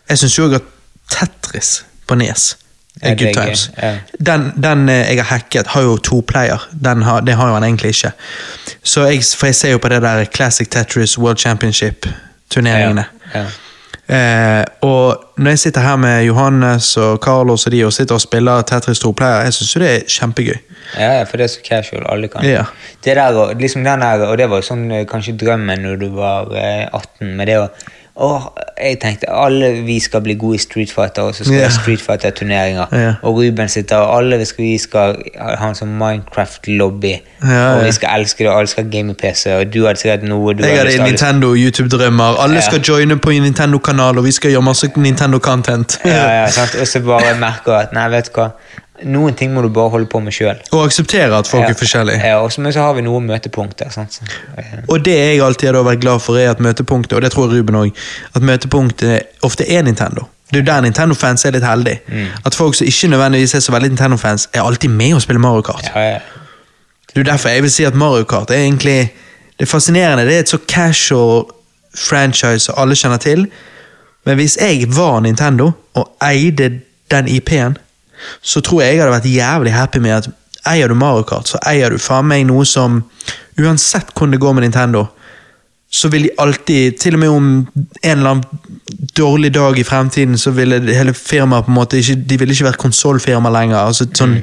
Jeg 0.09 0.23
syns 0.23 0.37
jo 0.39 0.49
også 0.49 0.61
at 0.63 0.73
Tetris 1.11 1.71
på 2.07 2.17
Nes 2.17 2.51
Ja, 2.55 2.70
good 2.99 3.21
er 3.21 3.33
times. 3.33 3.71
ja. 3.81 3.95
Den, 4.25 4.51
den 4.63 4.89
eh, 4.89 4.95
jeg 4.95 5.23
har 5.23 5.23
hacket, 5.23 5.67
har 5.67 5.81
jo 5.81 5.97
to 5.97 6.21
player. 6.27 6.69
Den 6.83 7.01
har, 7.01 7.21
det 7.21 7.35
har 7.35 7.47
jo 7.47 7.53
han 7.53 7.63
egentlig 7.63 7.89
ikke. 7.89 8.11
Så 8.83 9.07
jeg, 9.07 9.23
for 9.37 9.45
jeg 9.45 9.55
ser 9.55 9.71
jo 9.71 9.77
på 9.77 9.89
det 9.89 10.01
der 10.01 10.25
Classic 10.25 10.67
Tetris 10.67 11.17
World 11.17 11.37
Championship-turneringene. 11.37 13.05
Ja. 13.35 13.45
Eh, 14.11 14.65
og 14.81 15.23
når 15.37 15.49
jeg 15.49 15.59
sitter 15.59 15.81
her 15.81 15.95
med 15.95 16.23
Johannes 16.23 16.97
og 16.97 17.19
Carlos 17.23 17.65
og 17.65 17.71
de 17.71 17.85
og 17.85 17.93
sitter 17.93 18.15
og 18.15 18.21
spiller 18.21 18.61
Tetris 18.61 18.99
to 18.99 19.11
player, 19.11 19.45
jeg 19.45 19.53
syns 19.53 19.75
jo 19.75 19.81
det 19.81 19.91
er 19.91 20.01
kjempegøy. 20.07 20.57
Ja, 20.97 21.11
ja, 21.17 21.23
for 21.23 21.39
det 21.39 21.45
er 21.45 21.53
så 21.53 21.61
casual. 21.63 22.03
Alle 22.11 22.27
kan. 22.27 22.43
Ja. 22.45 22.65
Det 23.03 23.15
der, 23.15 23.53
liksom 23.59 23.83
den 23.83 24.01
der, 24.01 24.25
og 24.27 24.37
det 24.37 24.49
var 24.49 24.59
jo 24.59 24.67
sånn 24.67 24.91
eh, 24.91 25.05
kanskje 25.07 25.37
drømmen 25.39 25.85
når 25.85 26.01
du 26.01 26.09
var 26.17 26.51
eh, 26.51 26.89
18, 26.91 27.35
med 27.37 27.47
det 27.47 27.57
å 27.61 27.69
Åh, 28.15 28.41
jeg 28.83 28.97
tenkte 28.99 29.29
alle 29.31 29.69
vi 29.85 29.99
skal 29.99 30.21
bli 30.21 30.33
gode 30.35 30.55
i 30.55 30.59
Street 30.59 30.91
Fighter, 30.91 31.21
og 31.21 31.35
så 31.35 31.43
skal 31.43 31.53
vi 31.53 31.59
yeah. 31.59 31.71
ha 31.71 31.81
Street 31.81 32.01
Fighter-turneringer. 32.01 32.85
Yeah. 32.93 33.13
Og 33.21 33.37
Ruben 33.37 33.69
sitter, 33.69 33.95
og 33.97 34.17
alle 34.17 34.37
vi 34.37 34.45
skal, 34.45 34.63
vi 34.65 34.77
skal 34.77 35.15
ha 35.37 35.69
en 35.69 35.77
sånn 35.79 35.93
Minecraft-lobby. 35.99 37.13
Ja, 37.43 37.61
Og 37.77 37.85
vi 37.85 37.93
skal 37.95 38.19
elske 38.19 38.43
det, 38.43 38.51
og 38.51 38.59
alle 38.59 38.67
skal 38.73 38.83
ha 38.83 38.91
game 38.91 39.15
PC, 39.15 39.53
og 39.55 39.71
du 39.73 39.85
hadde 39.85 40.03
sikkert 40.03 40.27
noe 40.27 40.53
du 40.53 40.63
Jeg 40.65 40.77
hadde 40.77 40.91
hadde 40.91 41.07
Nintendo 41.07 41.53
YouTube-drømmer. 41.55 42.41
Alle 42.43 42.61
skal 42.61 42.83
joine 42.83 43.17
på 43.17 43.31
en 43.31 43.47
Nintendo-kanal, 43.47 44.19
og 44.19 44.27
vi 44.27 44.35
skal 44.35 44.51
gjøre 44.51 44.67
masse 44.67 44.91
Nintendo-content. 44.95 46.01
Ja, 46.05 46.27
ja, 46.41 46.47
sant? 46.59 46.75
Og 46.81 46.87
så 46.87 46.99
bare 47.05 47.37
merker 47.39 47.79
at 47.79 47.95
nei, 47.95 48.09
vet 48.11 48.27
du 48.27 48.41
hva, 48.41 48.51
noen 49.03 49.33
ting 49.37 49.53
må 49.53 49.61
du 49.61 49.69
bare 49.73 49.89
holde 49.89 50.05
på 50.11 50.19
med 50.23 50.33
sjøl. 50.35 50.59
Og 50.71 50.85
akseptere 50.85 51.37
at 51.37 51.47
folk 51.47 51.69
er 51.69 51.77
forskjellige. 51.77 52.19
Ja, 52.25 52.39
også, 52.41 52.61
men 52.61 52.73
så 52.73 52.83
har 52.85 52.93
vi 52.97 53.01
noen 53.05 53.25
møtepunkter. 53.29 53.89
Sant? 53.93 54.13
Så, 54.13 54.27
eh, 54.57 54.83
Og 54.87 55.05
det 55.05 55.15
jeg 55.17 55.41
alltid 55.41 55.73
har 55.73 55.83
vært 55.83 56.01
glad 56.01 56.19
for, 56.21 56.37
er 56.37 56.49
at 56.51 56.59
møtepunktet, 56.59 57.13
og 57.15 57.21
det 57.21 57.31
tror 57.31 57.49
jeg 57.49 57.59
Ruben 57.61 57.75
òg, 57.75 57.91
at 58.35 58.41
møtepunktet 58.41 59.21
ofte 59.43 59.65
er 59.69 59.81
Nintendo. 59.83 60.27
Det 60.51 60.59
er 60.59 60.63
jo 60.63 60.65
der 60.67 60.81
Nintendo-fans 60.81 61.45
er 61.45 61.51
litt 61.55 61.63
heldige. 61.63 62.01
Mm. 62.07 62.25
At 62.45 62.55
folk 62.55 62.75
som 62.75 62.87
ikke 62.87 63.07
nødvendigvis 63.07 63.53
er 63.55 63.59
så 63.59 63.71
veldig 63.71 63.89
Nintendo-fans, 63.89 64.49
er 64.53 64.61
alltid 64.61 64.89
med 64.89 65.13
og 65.15 65.21
spiller 65.21 65.39
Mario 65.39 65.61
Kart. 65.61 65.91
ja, 65.95 66.01
ja. 66.09 66.19
Det 67.13 67.19
er 67.19 67.31
derfor 67.31 67.49
jeg 67.49 67.61
vil 67.63 67.71
si 67.71 67.83
at 67.83 67.95
Mario 67.95 68.23
Kart 68.23 68.49
er 68.49 68.55
egentlig 68.55 69.11
Det 69.59 69.67
er 69.67 69.71
fascinerende. 69.71 70.25
Det 70.25 70.35
er 70.35 70.39
et 70.39 70.49
så 70.49 70.57
casual 70.67 71.43
franchise 71.95 72.59
som 72.59 72.75
alle 72.77 72.95
kjenner 72.95 73.17
til. 73.17 73.47
Men 74.25 74.35
hvis 74.35 74.57
jeg 74.61 74.87
var 74.95 75.19
Nintendo 75.19 75.71
og 75.93 76.11
eide 76.23 76.79
den 77.11 77.27
IP-en, 77.27 77.77
så 78.41 78.61
tror 78.61 78.83
jeg 78.83 78.95
jeg 78.95 79.03
hadde 79.03 79.15
vært 79.15 79.31
jævlig 79.31 79.73
happy 79.75 80.03
med 80.03 80.17
at 80.19 80.29
eier 80.71 80.91
du 80.91 80.95
Mario 80.97 81.25
Kart, 81.27 81.49
så 81.49 81.61
eier 81.67 81.89
du 81.89 82.01
faen 82.01 82.27
meg 82.29 82.45
noe 82.49 82.67
som 82.69 83.01
Uansett 83.61 84.13
hvordan 84.15 84.31
det 84.31 84.39
går 84.41 84.53
med 84.55 84.63
Nintendo, 84.63 85.01
så 85.91 86.07
vil 86.07 86.23
de 86.23 86.29
alltid, 86.39 86.95
til 87.01 87.17
og 87.17 87.19
med 87.19 87.29
om 87.29 87.47
en 87.67 88.13
eller 88.13 88.29
annen 88.29 88.43
dårlig 89.17 89.51
dag 89.53 89.79
i 89.79 89.83
fremtiden, 89.83 90.37
så 90.39 90.53
ville 90.55 90.79
hele 90.95 91.13
firmaet 91.13 91.67
på 91.67 91.73
en 91.73 91.75
måte 91.75 91.99
ikke, 91.99 92.15
de 92.15 92.37
ville 92.39 92.55
ikke 92.55 92.69
vært 92.69 92.79
konsollfirma 92.79 93.51
lenger. 93.51 93.81
Altså, 93.81 94.07
sånn, 94.15 94.37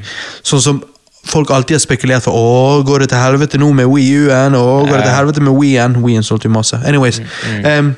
sånn 0.45 0.63
som 0.63 0.83
folk 1.29 1.51
alltid 1.51 1.79
har 1.79 1.83
spekulert 1.83 2.27
for. 2.27 2.37
Åh, 2.37 2.83
går 2.87 3.05
det 3.05 3.09
til 3.15 3.23
helvete 3.23 3.61
nå 3.61 3.71
med 3.81 3.89
Wii 3.89 4.27
U-en? 4.27 4.59
Åh, 4.61 4.85
går 4.91 4.93
det 5.01 5.07
til 5.07 5.17
helvete 5.17 5.47
med 5.49 5.57
Wii-en? 5.57 5.97
Wii-en 6.05 6.29
solgte 6.29 6.51
jo 6.51 6.55
masse. 6.55 6.77
Anyways. 6.85 7.23
em, 7.65 7.95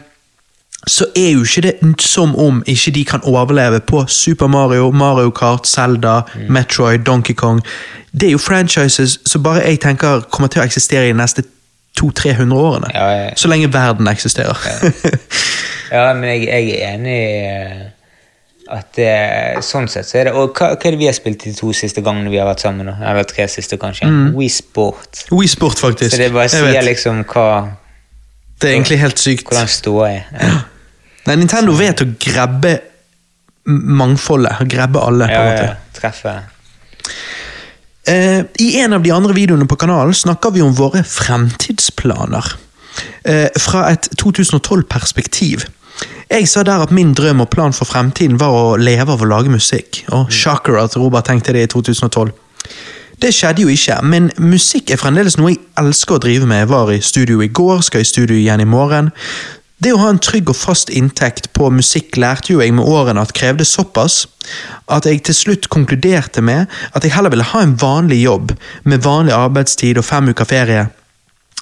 så 0.86 1.07
er 1.17 1.31
jo 1.34 1.42
ikke 1.44 1.62
det 1.62 2.00
som 2.00 2.33
om 2.41 2.62
ikke 2.67 2.91
de 2.91 3.05
kan 3.05 3.20
overleve 3.28 3.81
på 3.81 4.05
Super 4.09 4.47
Mario, 4.47 4.91
Mario 4.91 5.31
Kart, 5.31 5.67
Zelda, 5.68 6.20
Metroid, 6.49 7.05
Donkey 7.05 7.34
Kong. 7.34 7.60
Det 8.12 8.28
er 8.28 8.33
jo 8.33 8.39
franchises 8.39 9.18
som 9.26 9.42
bare 9.42 9.67
jeg 9.67 9.81
tenker 9.81 10.25
kommer 10.33 10.49
til 10.49 10.62
å 10.62 10.65
eksistere 10.65 11.10
i 11.10 11.12
de 11.12 11.18
neste 11.20 11.44
200-300 12.00 12.55
årene. 12.55 12.91
Ja, 12.94 13.09
ja. 13.12 13.31
Så 13.36 13.49
lenge 13.49 13.73
verden 13.73 14.09
eksisterer. 14.09 14.57
Ja, 15.91 16.12
men 16.15 16.28
jeg, 16.31 16.44
jeg 16.47 16.68
er 16.78 16.92
enig 16.94 17.15
i 17.18 17.39
eh, 17.50 17.81
at 18.70 18.92
det, 18.94 19.09
sånn 19.67 19.89
sett 19.91 20.07
så 20.07 20.20
er 20.20 20.28
det 20.28 20.34
Og 20.39 20.52
hva, 20.55 20.68
hva 20.76 20.86
er 20.86 20.94
det 20.94 21.00
vi 21.00 21.09
har 21.09 21.17
spilt 21.17 21.42
de 21.42 21.50
to 21.57 21.73
siste 21.75 22.05
gangene 22.07 22.31
vi 22.31 22.39
har 22.39 22.47
vært 22.47 22.62
sammen? 22.62 22.86
Eller 22.92 23.26
tre 23.26 23.49
siste, 23.50 23.75
kanskje? 23.81 24.07
Wii 24.36 24.52
Sport. 24.55 25.25
Wii 25.34 25.50
Sport, 25.50 25.83
faktisk. 25.83 26.15
Så 26.15 26.20
det 26.23 26.31
bare 26.31 26.47
Mm. 26.47 26.68
Sier 26.70 26.86
liksom 26.86 27.25
hva 27.33 27.49
Det 28.60 28.68
er 28.68 28.76
egentlig 28.76 29.00
helt 29.00 29.18
sykt. 29.18 29.48
hvordan 29.48 29.68
ståa 29.72 30.08
er. 30.10 30.24
Ja. 30.36 30.60
Nei, 31.26 31.36
Nintendo 31.40 31.72
vet 31.76 32.02
å 32.05 32.08
grabbe 32.20 32.74
mangfoldet. 33.70 34.64
Grabbe 34.68 35.02
alle, 35.05 35.28
på 35.28 35.36
en 35.36 35.47
ja, 35.47 35.52
måte. 35.52 35.68
ja. 35.68 36.00
Treffe. 36.00 36.34
Eh, 38.10 38.40
I 38.64 38.68
en 38.80 38.97
av 38.97 39.02
de 39.05 39.12
andre 39.12 39.36
videoene 39.36 39.68
på 39.68 39.76
kanalen 39.80 40.16
snakker 40.16 40.55
vi 40.55 40.62
om 40.64 40.74
våre 40.76 41.05
fremtidsplaner. 41.06 42.52
Eh, 43.24 43.48
fra 43.60 43.84
et 43.92 44.08
2012-perspektiv. 44.20 45.66
Jeg 46.30 46.48
sa 46.48 46.62
der 46.62 46.84
at 46.84 46.92
min 46.94 47.12
drøm 47.14 47.42
og 47.44 47.50
plan 47.50 47.74
for 47.76 47.89
fremtiden 47.90 48.39
var 48.40 48.55
å 48.55 48.76
leve 48.80 49.12
av 49.12 49.22
å 49.22 49.28
lage 49.28 49.52
musikk. 49.52 50.05
Og 50.14 50.30
shocker 50.32 50.78
at 50.80 50.97
Robert 50.97 51.28
tenkte 51.28 51.52
det 51.56 51.66
i 51.66 51.70
2012. 51.72 52.30
Det 53.20 53.34
skjedde 53.36 53.66
jo 53.66 53.68
ikke, 53.68 53.99
men 54.02 54.31
musikk 54.40 54.90
er 54.90 55.00
fremdeles 55.00 55.36
noe 55.36 55.52
jeg 55.52 55.60
elsker 55.81 56.16
å 56.16 56.23
drive 56.24 56.47
med. 56.49 56.62
Jeg 56.62 56.70
var 56.70 56.92
i 56.92 57.00
studio 57.05 57.42
i 57.44 57.50
går, 57.52 57.82
skal 57.84 58.00
i 58.00 58.08
studio 58.08 58.36
igjen 58.36 58.62
i 58.65 58.68
morgen. 58.68 59.10
Det 59.81 59.92
å 59.92 59.99
ha 60.00 60.10
en 60.12 60.20
trygg 60.20 60.49
og 60.52 60.57
fast 60.57 60.90
inntekt 60.92 61.50
på 61.57 61.68
musikk 61.73 62.16
lærte 62.20 62.52
jo 62.52 62.60
jeg 62.60 62.73
med 62.76 62.84
årene 62.84 63.20
at 63.20 63.32
krevde 63.36 63.65
såpass 63.65 64.26
at 64.92 65.08
jeg 65.08 65.23
til 65.24 65.36
slutt 65.36 65.68
konkluderte 65.73 66.44
med 66.44 66.68
at 66.97 67.05
jeg 67.05 67.15
heller 67.15 67.32
ville 67.32 67.49
ha 67.49 67.62
en 67.65 67.76
vanlig 67.81 68.23
jobb 68.23 68.55
med 68.84 69.05
vanlig 69.05 69.36
arbeidstid 69.36 70.00
og 70.00 70.05
fem 70.05 70.32
uker 70.32 70.49
ferie, 70.49 70.86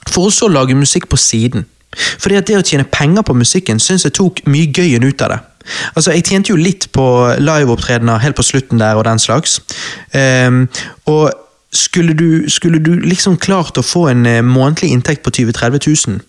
for 0.08 0.30
også 0.30 0.46
å 0.48 0.54
lage 0.54 0.78
musikk 0.78 1.06
på 1.10 1.18
siden. 1.18 1.66
Fordi 1.94 2.38
at 2.38 2.46
det 2.46 2.58
å 2.58 2.66
tjene 2.66 2.86
penger 2.90 3.26
på 3.26 3.38
musikken 3.38 3.82
syns 3.82 4.06
jeg 4.06 4.14
tok 4.18 4.42
mye 4.50 4.70
gøyen 4.74 5.06
ut 5.06 5.26
av 5.26 5.34
det. 5.34 5.40
Altså, 5.94 6.12
Jeg 6.12 6.24
tjente 6.24 6.50
jo 6.50 6.56
litt 6.56 6.88
på 6.92 7.04
liveopptredener 7.38 8.22
helt 8.22 8.36
på 8.36 8.46
slutten 8.46 8.80
der 8.80 8.96
og 8.96 9.04
den 9.04 9.18
slags. 9.18 9.60
Um, 10.14 10.66
og 11.06 11.32
skulle 11.72 12.12
du, 12.12 12.50
skulle 12.50 12.78
du 12.78 12.94
liksom 13.00 13.36
klart 13.36 13.76
å 13.78 13.84
få 13.84 14.06
en 14.08 14.24
eh, 14.26 14.40
månedlig 14.44 14.88
inntekt 14.94 15.22
på 15.24 15.32
20 15.36 15.52
000-30 15.52 16.08
000, 16.08 16.20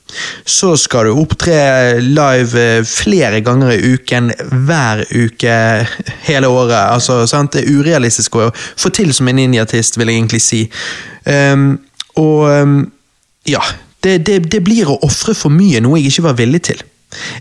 så 0.44 0.74
skal 0.78 1.08
du 1.08 1.22
opptre 1.22 1.56
live 2.04 2.60
eh, 2.60 2.84
flere 2.84 3.40
ganger 3.46 3.72
i 3.72 3.94
uken, 3.96 4.34
hver 4.68 5.06
uke 5.08 5.56
hele 6.30 6.52
året. 6.52 6.76
Altså, 6.82 7.22
sant? 7.28 7.56
Det 7.56 7.64
er 7.64 7.80
urealistisk 7.80 8.36
å 8.36 8.50
få 8.52 8.92
til 8.92 9.14
som 9.16 9.32
en 9.32 9.40
indie-artist, 9.40 10.00
vil 10.00 10.12
jeg 10.12 10.20
egentlig 10.20 10.44
si. 10.44 10.66
Um, 11.24 11.78
og 12.20 12.44
um, 12.50 12.80
ja, 13.48 13.64
det, 14.04 14.20
det, 14.28 14.42
det 14.52 14.64
blir 14.66 14.92
å 14.92 15.00
ofre 15.08 15.36
for 15.38 15.54
mye, 15.54 15.80
noe 15.84 16.02
jeg 16.02 16.12
ikke 16.12 16.28
var 16.28 16.40
villig 16.40 16.66
til. 16.68 16.84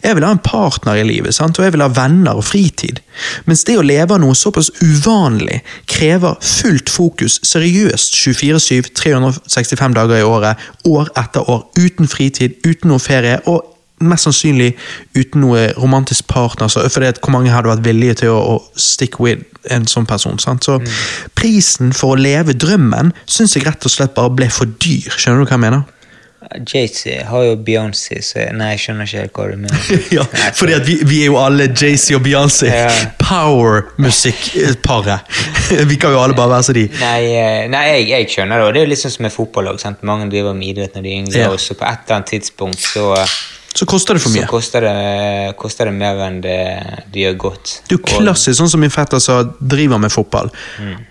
Jeg 0.03 0.17
vil 0.17 0.25
ha 0.25 0.33
en 0.33 0.41
partner 0.41 0.97
i 0.97 1.05
livet, 1.05 1.35
sant? 1.37 1.59
og 1.59 1.67
jeg 1.67 1.75
vil 1.75 1.85
ha 1.85 1.91
venner 1.93 2.39
og 2.41 2.47
fritid. 2.49 3.03
Mens 3.45 3.67
det 3.69 3.77
å 3.77 3.85
leve 3.85 4.17
av 4.17 4.23
noe 4.23 4.37
såpass 4.39 4.71
uvanlig 4.81 5.61
krever 5.91 6.39
fullt 6.41 6.89
fokus, 6.93 7.39
seriøst 7.45 8.17
24-7, 8.17 8.93
365 8.97 9.99
dager 9.99 10.23
i 10.23 10.27
året, 10.27 10.69
år 10.89 11.11
etter 11.21 11.51
år, 11.51 11.67
uten 11.77 12.09
fritid, 12.09 12.57
uten 12.65 12.95
noe 12.95 13.03
ferie, 13.03 13.43
og 13.51 13.75
mest 14.05 14.29
sannsynlig 14.29 14.73
uten 15.19 15.43
noe 15.43 15.69
romantisk 15.77 16.29
partner, 16.31 16.71
så, 16.71 16.85
at 16.87 17.21
hvor 17.21 17.35
mange 17.35 17.53
hadde 17.53 17.71
vært 17.73 17.85
villige 17.87 18.21
til 18.23 18.35
å, 18.35 18.41
å 18.55 18.79
stick 18.79 19.19
with 19.21 19.43
en 19.75 19.89
sånn 19.91 20.07
person. 20.09 20.39
Sant? 20.41 20.65
Så 20.65 20.79
prisen 21.37 21.93
for 21.97 22.15
å 22.15 22.21
leve 22.21 22.57
drømmen 22.57 23.13
syns 23.27 23.57
jeg 23.57 23.67
rett 23.67 23.85
og 23.85 23.93
slett 23.93 24.17
bare 24.17 24.33
ble 24.33 24.49
for 24.55 24.71
dyr. 24.81 25.11
Skjønner 25.19 25.43
du 25.43 25.49
hva 25.49 25.59
jeg 25.59 25.67
mener? 25.67 25.87
Jay-Z 26.57 27.25
har 27.29 27.43
jo 27.45 27.57
Beyoncé, 27.61 28.23
så 28.25 28.47
nei, 28.57 28.71
jeg 28.75 28.81
skjønner 28.87 29.05
ikke 29.09 29.21
helt 29.21 29.35
hva 29.37 29.45
du 29.51 29.57
mener. 29.61 29.81
ja, 30.17 30.25
fordi 30.57 30.79
vi, 30.87 30.95
vi 31.09 31.19
er 31.23 31.27
jo 31.29 31.37
alle 31.41 31.67
JC 31.69 32.15
og 32.17 32.23
Beyoncé. 32.25 32.69
Ja. 32.73 32.89
Power-musikkparet. 33.21 35.21
vi 35.91 35.97
kan 36.01 36.15
jo 36.17 36.21
alle 36.23 36.37
bare 36.39 36.51
være 36.57 36.65
som 36.71 36.77
de. 36.79 36.87
Nei, 37.03 37.23
eh, 37.37 37.65
nei 37.73 37.85
jeg, 37.91 38.03
jeg 38.15 38.23
skjønner 38.33 38.57
det, 38.63 38.67
og 38.69 38.73
det 38.75 38.81
er 38.81 38.85
jo 38.89 38.93
litt 38.95 39.03
sånn 39.05 39.17
som 39.19 39.25
med 39.29 39.35
fotballag. 39.35 39.77
Mange 40.09 40.31
driver 40.33 40.53
med 40.57 40.67
idrett 40.73 40.93
når 40.97 41.03
de 41.05 41.11
er 41.13 41.19
yngre, 41.23 41.39
Ja. 41.45 41.49
og 41.53 41.59
så 41.63 41.73
på 41.79 41.85
et 41.89 42.01
eller 42.07 42.17
annet 42.21 42.31
tidspunkt 42.33 42.81
så, 42.81 43.05
så 43.75 43.87
koster 43.87 44.15
det 44.15 44.23
for 44.23 44.31
mye. 44.33 44.43
så 44.43 44.49
koster 44.51 44.81
det, 44.81 45.57
koster 45.61 45.85
det 45.87 45.93
mer 45.95 46.17
enn 46.27 46.41
det, 46.43 46.57
det 47.13 47.21
gjør 47.21 47.37
godt. 47.39 47.75
Du 47.89 47.95
er 47.97 48.03
klassisk, 48.09 48.57
sånn 48.59 48.71
som 48.73 48.81
min 48.81 48.91
fetter 48.91 49.21
sa, 49.23 49.43
driver 49.61 49.99
med 50.03 50.11
fotball. 50.11 50.49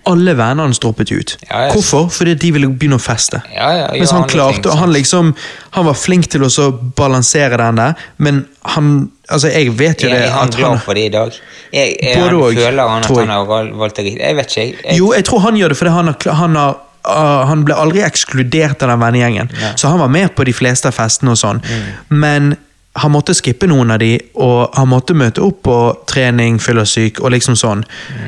Alle 0.10 0.34
vennene 0.36 0.66
hans 0.66 0.80
droppet 0.80 1.12
ut. 1.12 1.38
Mm. 1.40 1.48
Ja, 1.52 1.60
jeg- 1.68 1.74
Hvorfor? 1.78 2.10
Fordi 2.12 2.34
de 2.36 2.52
ville 2.52 2.68
begynne 2.68 2.98
å 2.98 3.04
feste. 3.04 3.42
Ja, 3.54 3.70
ja, 3.78 3.88
Mens 3.94 4.12
han 4.12 4.24
klarte, 4.28 4.62
ting, 4.64 4.72
og 4.72 4.78
han 4.80 4.92
liksom 4.94 5.36
Han 5.78 5.86
var 5.86 5.94
flink 5.94 6.28
til 6.28 6.42
å 6.42 6.50
så 6.50 6.72
balansere 6.72 7.58
den 7.58 7.76
der, 7.76 7.94
men 8.18 8.48
han 8.66 9.12
Altså, 9.30 9.50
jeg 9.52 9.72
vet 9.78 10.02
jo 10.02 10.10
det 10.10 10.22
Er 10.24 10.30
han 10.32 10.50
glad 10.50 10.82
for 10.82 10.94
det 10.94 11.04
i 11.06 11.10
dag? 11.10 11.32
Jeg, 11.74 11.98
jeg, 12.02 12.16
han 12.16 12.30
føler 12.32 12.88
han 12.88 13.04
at 13.04 13.18
han 13.18 13.28
har 13.30 13.46
val- 13.46 13.72
valgt 13.76 13.96
det 13.98 14.06
riktig? 14.06 14.22
Jeg 14.24 14.36
vet 14.36 14.48
ikke. 14.48 14.88
Jeg, 14.88 14.98
Jo, 14.98 15.12
jeg 15.14 15.26
tror 15.26 15.40
han 15.40 15.56
gjør 15.56 15.68
det 15.70 15.78
fordi 15.78 15.92
han, 15.92 16.08
har, 16.08 16.34
han, 16.34 16.56
har, 16.56 16.78
ah, 17.08 17.46
han 17.50 17.66
ble 17.68 17.76
aldri 17.76 18.04
ekskludert 18.06 18.84
av 18.84 18.94
den 18.94 19.04
vennegjengen. 19.04 19.52
Så 19.76 19.92
han 19.92 20.00
var 20.04 20.12
med 20.14 20.36
på 20.36 20.46
de 20.48 20.56
fleste 20.56 20.92
av 20.92 20.98
festene 20.98 21.34
og 21.34 21.42
sånn. 21.42 21.62
Men 22.10 22.56
han 22.98 23.14
måtte 23.14 23.36
skippe 23.38 23.68
noen 23.70 23.94
av 23.94 24.00
de, 24.02 24.16
og 24.42 24.74
han 24.78 24.90
måtte 24.90 25.16
møte 25.18 25.44
opp 25.46 25.62
på 25.68 25.78
trening, 26.10 26.58
fyllesyk 26.62 27.22
og 27.22 27.34
liksom 27.36 27.58
sånn. 27.60 27.84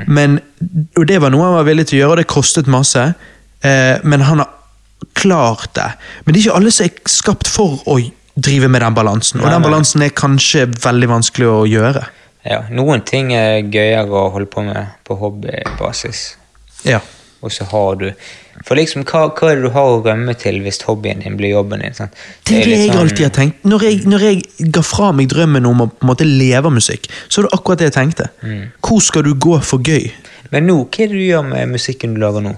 Men, 0.07 0.37
og 0.97 1.07
det 1.09 1.17
var 1.23 1.33
noe 1.33 1.47
han 1.47 1.57
var 1.57 1.67
villig 1.69 1.87
til 1.89 1.99
å 1.99 2.01
gjøre, 2.03 2.13
og 2.13 2.21
det 2.21 2.29
kostet 2.29 2.69
masse. 2.69 3.07
Eh, 3.65 3.95
men 4.03 4.25
han 4.27 4.43
har 4.43 4.51
klart 5.17 5.73
det. 5.75 5.89
Men 6.23 6.33
det 6.33 6.39
er 6.41 6.47
ikke 6.47 6.59
alle 6.59 6.73
som 6.75 6.85
er 6.85 7.11
skapt 7.11 7.49
for 7.49 7.81
å 7.89 7.97
drive 8.39 8.69
med 8.71 8.83
den 8.85 8.95
balansen. 8.95 9.41
Og 9.41 9.51
den 9.51 9.65
balansen 9.65 10.05
er 10.05 10.15
kanskje 10.15 10.67
veldig 10.83 11.09
vanskelig 11.17 11.49
å 11.49 11.61
gjøre. 11.69 12.05
ja, 12.47 12.61
noen 12.71 13.01
ting 13.05 13.33
er 13.35 13.65
gøyere 13.67 14.07
å 14.15 14.29
holde 14.33 14.47
på 14.49 14.63
med 14.63 14.93
på 15.03 15.17
hobbybasis. 15.19 16.21
Ja. 16.87 17.01
Og 17.41 17.51
så 17.55 17.63
har 17.71 17.95
du 17.95 18.09
For 18.67 18.75
liksom, 18.75 19.05
hva, 19.07 19.29
hva 19.31 19.51
er 19.51 19.55
det 19.55 19.69
du 19.69 19.71
har 19.71 19.87
å 19.87 19.99
rømme 20.03 20.33
til 20.35 20.57
hvis 20.65 20.81
hobbyen 20.83 21.21
din 21.23 21.37
blir 21.39 21.53
jobben 21.53 21.79
din? 21.79 21.93
Sant? 21.95 22.11
Det 22.43 22.57
er 22.57 22.65
det 22.65 22.73
jeg 22.73 22.89
sånn- 22.89 22.99
alltid 22.99 23.23
har 23.23 23.31
tenkt. 23.37 23.61
Når 23.63 23.83
jeg, 23.87 23.99
når 24.11 24.25
jeg 24.25 24.71
ga 24.75 24.81
fra 24.83 25.11
meg 25.15 25.29
drømmen 25.31 25.65
om 25.69 25.85
å 25.85 25.87
på 25.87 26.03
en 26.03 26.09
måte 26.09 26.27
leve 26.27 26.67
av 26.67 26.73
musikk, 26.75 27.07
så 27.29 27.39
er 27.39 27.47
det 27.47 27.53
akkurat 27.55 27.79
det 27.79 27.87
jeg 27.87 27.95
tenkte. 27.95 28.27
Mm. 28.43 28.65
Hvor 28.83 28.99
skal 29.01 29.23
du 29.23 29.33
gå 29.33 29.55
for 29.63 29.79
gøy? 29.79 30.11
Men 30.51 30.67
nå, 30.67 30.75
hva 30.89 31.05
er 31.05 31.07
det 31.07 31.15
du 31.15 31.23
gjør 31.23 31.47
med 31.47 31.71
musikken 31.71 32.17
du 32.17 32.19
lager 32.19 32.43
nå? 32.43 32.51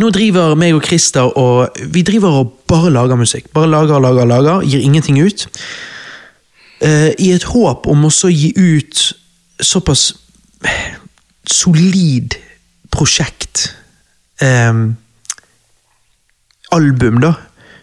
Nå 0.00 0.10
driver 0.10 0.56
meg 0.58 0.74
og 0.74 0.82
Christer 0.84 1.30
og 1.38 1.78
Vi 1.94 2.02
driver 2.02 2.40
og 2.40 2.52
bare 2.66 2.90
lager 2.90 3.16
musikk. 3.16 3.52
Bare 3.54 3.70
lager, 3.70 4.00
lager, 4.02 4.26
lager. 4.26 4.66
Gir 4.66 4.82
ingenting 4.82 5.20
ut. 5.22 5.46
Uh, 6.82 7.12
I 7.18 7.30
et 7.32 7.46
håp 7.54 7.86
om 7.86 8.04
også 8.10 8.28
gi 8.34 8.50
ut 8.56 9.12
såpass 9.62 10.10
solid 11.46 12.34
prosjekt. 12.90 13.70
Ehm, 14.42 14.96
album, 16.72 17.20
da. 17.20 17.32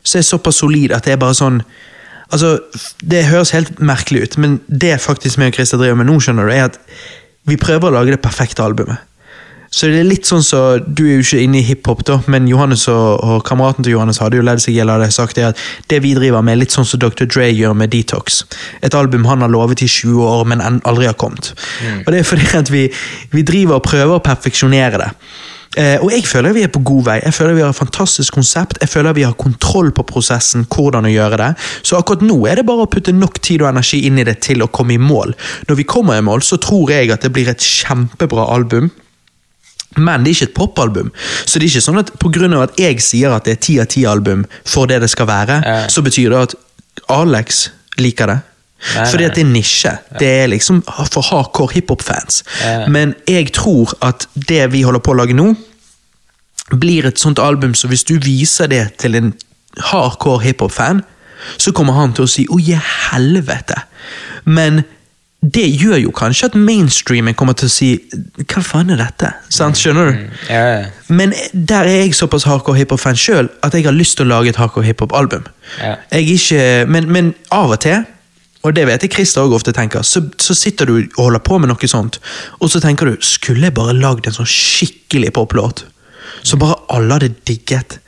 Så 0.03 0.19
er 0.19 0.27
såpass 0.27 0.59
solid 0.61 0.91
at 0.91 1.05
det 1.05 1.15
er 1.15 1.21
bare 1.21 1.37
sånn 1.37 1.63
Altså, 2.33 2.59
Det 2.97 3.27
høres 3.29 3.51
helt 3.53 3.77
merkelig 3.79 4.21
ut, 4.23 4.37
men 4.41 4.55
det 4.67 4.95
faktisk 5.01 5.37
meg 5.37 5.51
og 5.51 5.59
Christer 5.59 5.77
driver 5.77 5.99
med 5.99 6.07
nå, 6.09 6.15
skjønner 6.17 6.47
du, 6.49 6.53
er 6.53 6.63
at 6.65 6.79
vi 7.45 7.59
prøver 7.61 7.91
å 7.91 7.93
lage 7.93 8.15
det 8.15 8.23
perfekte 8.23 8.63
albumet. 8.63 8.97
Så 9.73 9.89
det 9.89 10.03
er 10.03 10.05
litt 10.07 10.27
sånn 10.29 10.43
så, 10.45 10.77
Du 10.85 11.03
er 11.05 11.15
jo 11.15 11.23
ikke 11.23 11.41
inne 11.41 11.59
i 11.59 11.65
hiphop, 11.65 12.03
da, 12.05 12.19
men 12.29 12.47
Johannes 12.49 12.85
og, 12.91 13.23
og 13.25 13.45
kameraten 13.47 13.85
til 13.85 13.95
Johannes 13.95 14.21
hadde 14.21 14.37
jo 14.37 14.45
ledd 14.45 14.61
seg 14.61 14.75
i 14.75 14.77
hjel 14.77 14.91
av 14.93 15.01
det 15.01 15.09
sagt 15.15 15.37
det 15.39 15.47
at 15.49 15.63
det 15.89 15.99
vi 16.05 16.13
driver 16.17 16.45
med, 16.45 16.55
er 16.55 16.61
litt 16.61 16.75
sånn 16.75 16.87
som 16.87 17.01
Dr. 17.01 17.25
Dre 17.25 17.49
gjør 17.49 17.73
med 17.77 17.93
Detox. 17.93 18.43
Et 18.85 18.97
album 18.97 19.25
han 19.29 19.41
har 19.45 19.53
lovet 19.53 19.81
i 19.81 19.89
20 19.89 20.21
år, 20.29 20.45
men 20.49 20.61
aldri 20.61 21.09
har 21.09 21.17
kommet. 21.17 21.53
Og 22.03 22.13
det 22.13 22.21
er 22.21 22.29
fordi 22.29 22.49
at 22.59 22.69
vi, 22.73 22.85
vi 23.33 23.45
driver 23.45 23.79
og 23.79 23.87
prøver 23.87 24.17
å 24.17 24.23
perfeksjonere 24.23 25.01
det. 25.01 25.09
Eh, 25.77 25.97
og 26.03 26.11
jeg 26.13 26.27
føler 26.29 26.53
vi 26.53 26.63
er 26.65 26.71
på 26.73 26.81
god 26.85 27.05
vei. 27.07 27.17
Jeg 27.23 27.33
føler 27.33 27.57
vi 27.57 27.63
har 27.65 27.73
et 27.73 27.77
fantastisk 27.77 28.35
konsept. 28.37 28.77
Jeg 28.81 28.91
føler 28.91 29.15
vi 29.17 29.25
har 29.25 29.33
kontroll 29.39 29.91
på 29.95 30.05
prosessen, 30.09 30.67
hvordan 30.69 31.07
å 31.09 31.13
gjøre 31.13 31.39
det. 31.41 31.51
Så 31.81 31.97
akkurat 31.97 32.25
nå 32.25 32.37
er 32.49 32.61
det 32.61 32.67
bare 32.67 32.85
å 32.85 32.91
putte 32.91 33.15
nok 33.15 33.39
tid 33.41 33.63
og 33.63 33.71
energi 33.71 34.03
inn 34.07 34.19
i 34.21 34.27
det 34.27 34.39
til 34.45 34.63
å 34.63 34.69
komme 34.69 34.97
i 34.97 35.01
mål. 35.01 35.33
Når 35.69 35.79
vi 35.79 35.87
kommer 35.89 36.19
i 36.19 36.25
mål, 36.25 36.45
så 36.45 36.59
tror 36.61 36.93
jeg 36.93 37.13
at 37.13 37.25
det 37.25 37.33
blir 37.33 37.49
et 37.49 37.63
kjempebra 37.63 38.45
album. 38.53 38.91
Men 39.97 40.23
det 40.23 40.31
er 40.31 40.37
ikke 40.37 40.49
et 40.49 40.57
popalbum. 40.57 41.11
Så 41.45 41.59
det 41.59 41.67
er 41.67 41.75
ikke 41.75 41.85
sånn 41.85 42.01
at 42.01 42.13
av 42.13 42.63
at 42.63 42.79
jeg 42.79 43.01
sier 43.01 43.33
at 43.33 43.45
det 43.45 43.57
er 43.57 43.61
ti 43.61 43.79
av 43.81 43.89
ti 43.93 44.05
album 44.09 44.45
for 44.65 44.89
det 44.89 45.01
det 45.03 45.09
skal 45.09 45.29
være, 45.29 45.61
så 45.89 46.01
betyr 46.01 46.33
det 46.33 46.41
at 46.47 46.55
Alex 47.13 47.69
liker 48.01 48.29
det. 48.29 48.39
Nei, 48.95 49.05
Fordi 49.09 49.23
at 49.23 49.35
det 49.35 49.43
er 49.45 49.51
nisje. 49.51 49.91
Det 50.19 50.29
er 50.43 50.49
liksom 50.51 50.81
for 51.11 51.23
hardcore 51.23 51.73
hiphop-fans. 51.73 52.43
Ja. 52.61 52.87
Men 52.91 53.15
jeg 53.27 53.53
tror 53.55 53.93
at 54.01 54.27
det 54.49 54.65
vi 54.73 54.83
holder 54.83 54.99
på 54.99 55.13
å 55.13 55.19
lage 55.21 55.37
nå, 55.37 55.53
blir 56.79 57.07
et 57.07 57.19
sånt 57.19 57.39
album 57.39 57.73
så 57.77 57.87
hvis 57.91 58.05
du 58.07 58.17
viser 58.23 58.67
det 58.71 58.83
til 59.01 59.15
en 59.19 59.33
hardcore 59.91 60.43
hiphop-fan, 60.43 61.03
så 61.57 61.71
kommer 61.75 61.93
han 61.93 62.13
til 62.13 62.23
å 62.23 62.27
si 62.27 62.45
'å, 62.47 62.59
i 62.59 62.75
helvete'. 63.11 63.81
Men 64.45 64.83
det 65.43 65.65
gjør 65.81 65.97
jo 65.97 66.11
kanskje 66.15 66.45
at 66.45 66.55
mainstreamen 66.55 67.33
kommer 67.33 67.53
til 67.53 67.67
å 67.67 67.71
si 67.71 67.99
'hva 68.37 68.61
faen 68.63 68.89
er 68.89 68.97
dette'? 68.97 69.33
Sant? 69.49 69.77
Skjønner 69.77 70.11
du? 70.11 70.17
Ja, 70.49 70.79
ja. 70.79 70.85
Men 71.07 71.33
der 71.53 71.83
er 71.83 72.03
jeg 72.03 72.15
såpass 72.15 72.43
hardcore 72.43 72.77
hiphop-fan 72.77 73.15
sjøl 73.15 73.49
at 73.63 73.73
jeg 73.73 73.83
har 73.83 73.91
lyst 73.91 74.17
til 74.17 74.25
å 74.25 74.29
lage 74.29 74.49
et 74.49 74.55
hardcore 74.55 74.85
hiphop-album. 74.85 75.43
Ja. 75.81 75.95
Ikke, 76.11 76.85
men, 76.87 77.11
men 77.11 77.33
av 77.51 77.71
og 77.71 77.79
til, 77.79 78.05
og 78.63 78.75
det 78.75 78.85
vet 78.87 79.03
jeg 79.03 79.11
Christer 79.11 79.43
også 79.43 79.59
ofte 79.59 79.73
tenker, 79.75 80.05
så, 80.07 80.23
så 80.39 80.55
sitter 80.55 80.87
du 80.87 80.95
og 81.01 81.25
holder 81.25 81.43
på 81.43 81.59
med 81.59 81.71
noe 81.71 81.89
sånt, 81.89 82.19
og 82.59 82.71
så 82.71 82.79
tenker 82.83 83.09
du 83.09 83.25
skulle 83.25 83.67
jeg 83.67 83.75
bare 83.75 83.95
lagd 83.97 84.29
en 84.29 84.35
sånn 84.35 84.49
skikkelig 84.49 85.33
poplåt? 85.35 85.85
Så 86.43 86.57
bare 86.59 86.79
alle 86.91 87.17
hadde 87.17 87.33
digget. 87.47 87.99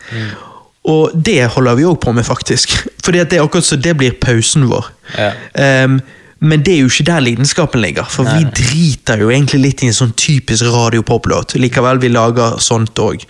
Og 0.85 1.13
det 1.15 1.39
holder 1.55 1.77
vi 1.79 1.87
òg 1.87 1.97
på 2.03 2.13
med, 2.15 2.25
faktisk. 2.27 2.75
Fordi 3.05 3.23
det 3.23 3.41
akkurat 3.41 3.67
så 3.67 3.77
det 3.79 3.95
blir 3.99 4.15
pausen 4.21 4.67
vår. 4.69 4.91
Ja. 5.17 5.31
Ehm, 5.61 5.99
men 6.45 6.63
det 6.65 6.75
er 6.75 6.83
jo 6.83 6.91
ikke 6.91 7.07
der 7.07 7.23
lidenskapen 7.25 7.81
ligger, 7.81 8.07
for 8.09 8.27
vi 8.29 8.45
driter 8.55 9.21
jo 9.23 9.31
egentlig 9.33 9.61
litt 9.63 9.83
i 9.83 9.89
en 9.89 9.97
sånn 9.97 10.13
typisk 10.19 10.67
radiopoplåt. 10.69 11.57
Likevel, 11.59 11.99
vi 12.03 12.11
lager 12.13 12.59
sånt 12.63 12.99
òg. 13.01 13.25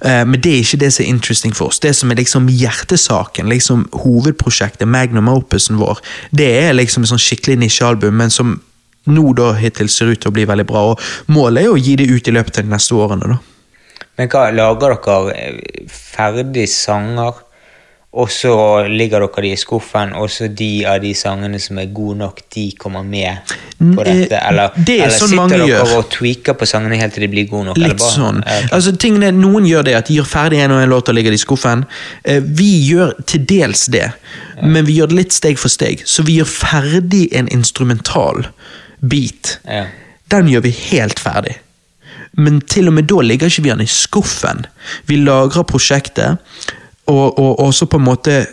men 0.00 0.38
det 0.40 0.54
er 0.54 0.64
ikke 0.64 0.80
det 0.84 0.92
som 0.94 1.04
er 1.04 1.12
interesting 1.12 1.54
for 1.56 1.72
oss. 1.72 1.82
Det 1.82 1.92
som 1.96 2.10
er 2.10 2.20
liksom 2.20 2.48
hjertesaken, 2.48 3.50
liksom 3.50 3.86
hovedprosjektet, 4.04 4.88
magnum 4.88 5.28
opusen 5.32 5.80
vår, 5.80 6.00
det 6.30 6.50
er 6.62 6.74
liksom 6.78 7.04
et 7.04 7.12
sånn 7.12 7.22
skikkelig 7.22 7.60
nisjealbum, 7.64 8.16
men 8.16 8.30
som 8.30 8.58
nå 9.08 9.32
da 9.36 9.52
hittil 9.56 9.88
ser 9.90 10.12
ut 10.12 10.20
til 10.20 10.30
å 10.30 10.36
bli 10.36 10.46
veldig 10.48 10.66
bra. 10.68 10.90
Og 10.92 11.32
målet 11.32 11.64
er 11.64 11.72
å 11.72 11.80
gi 11.80 11.96
det 12.00 12.10
ut 12.10 12.28
i 12.28 12.34
løpet 12.34 12.60
av 12.60 12.66
de 12.66 12.74
neste 12.74 12.96
årene. 12.96 13.34
da. 13.34 13.40
Men 14.20 14.28
hva, 14.28 14.50
lager 14.52 14.96
dere 15.00 15.36
eh, 15.36 15.86
ferdig 15.88 16.66
sanger, 16.68 17.40
og 18.12 18.26
så 18.34 18.52
ligger 18.90 19.22
dere 19.22 19.42
de 19.44 19.50
i 19.54 19.56
skuffen, 19.60 20.12
og 20.18 20.26
så 20.34 20.48
de 20.50 20.84
av 20.90 20.96
de 21.00 21.12
sangene 21.14 21.60
som 21.62 21.78
er 21.78 21.86
gode 21.94 22.16
nok, 22.18 22.40
de 22.50 22.64
kommer 22.78 23.04
med 23.06 23.38
på 23.78 24.02
Eh, 24.02 24.08
dette? 24.24 24.40
Eller, 24.48 24.72
det 24.76 24.96
er 24.98 25.04
eller 25.06 25.18
sånn 25.20 25.28
sitter 25.30 25.52
dere 25.54 25.68
gjør. 25.68 25.92
og 26.00 26.08
tweaker 26.10 26.56
på 26.58 26.66
sangene 26.66 26.98
helt 26.98 27.14
til 27.14 27.22
de 27.22 27.28
blir 27.28 27.46
gode 27.48 27.66
nok? 27.68 27.78
Litt 27.78 27.96
bare- 27.98 28.16
sånn. 28.16 28.40
Okay. 28.42 28.66
Altså, 28.72 28.96
tingene, 28.98 29.30
noen 29.32 29.64
gjør 29.64 29.84
det, 29.84 29.94
at 29.94 30.06
de 30.10 30.16
gjør 30.18 30.26
ferdig 30.26 30.58
en 30.64 30.72
og 30.72 30.82
en 30.82 30.90
låt 30.90 31.08
og 31.08 31.14
ligger 31.14 31.30
det 31.30 31.38
i 31.40 31.44
skuffen. 31.46 31.84
Eh, 32.24 32.40
vi 32.40 32.70
gjør 32.90 33.14
til 33.26 33.44
dels 33.46 33.86
det, 33.86 34.12
men 34.62 34.84
vi 34.84 34.98
gjør 34.98 35.08
det 35.08 35.16
litt 35.16 35.32
steg 35.32 35.56
for 35.58 35.68
steg. 35.68 36.02
Så 36.04 36.24
vi 36.26 36.40
gjør 36.40 36.50
ferdig 36.50 37.28
en 37.32 37.46
instrumental 37.48 38.46
beat. 39.00 39.58
Ja. 39.68 39.86
Den 40.28 40.48
gjør 40.48 40.62
vi 40.62 40.70
helt 40.90 41.18
ferdig. 41.22 41.56
Men 42.36 42.60
til 42.60 42.86
og 42.88 42.94
med 42.94 43.06
da 43.06 43.16
ligger 43.22 43.46
ikke 43.50 43.62
vi 43.62 43.70
den 43.70 43.80
i 43.80 43.86
skuffen. 43.90 44.66
Vi 45.06 45.16
lagrer 45.16 45.64
prosjektet, 45.66 46.38
og, 47.10 47.38
og, 47.38 47.58
og 47.66 47.74
så 47.74 47.86
på 47.90 47.98
en 48.00 48.06
måte 48.06 48.46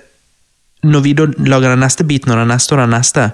Når 0.83 1.01
vi 1.01 1.13
da 1.17 1.25
lager 1.25 1.73
den 1.73 1.81
neste 1.81 2.05
biten 2.05 2.31
og 2.31 2.37
den 2.37 2.51
neste 2.53 2.75
og 2.75 2.83
den 2.83 2.91
neste, 2.93 3.31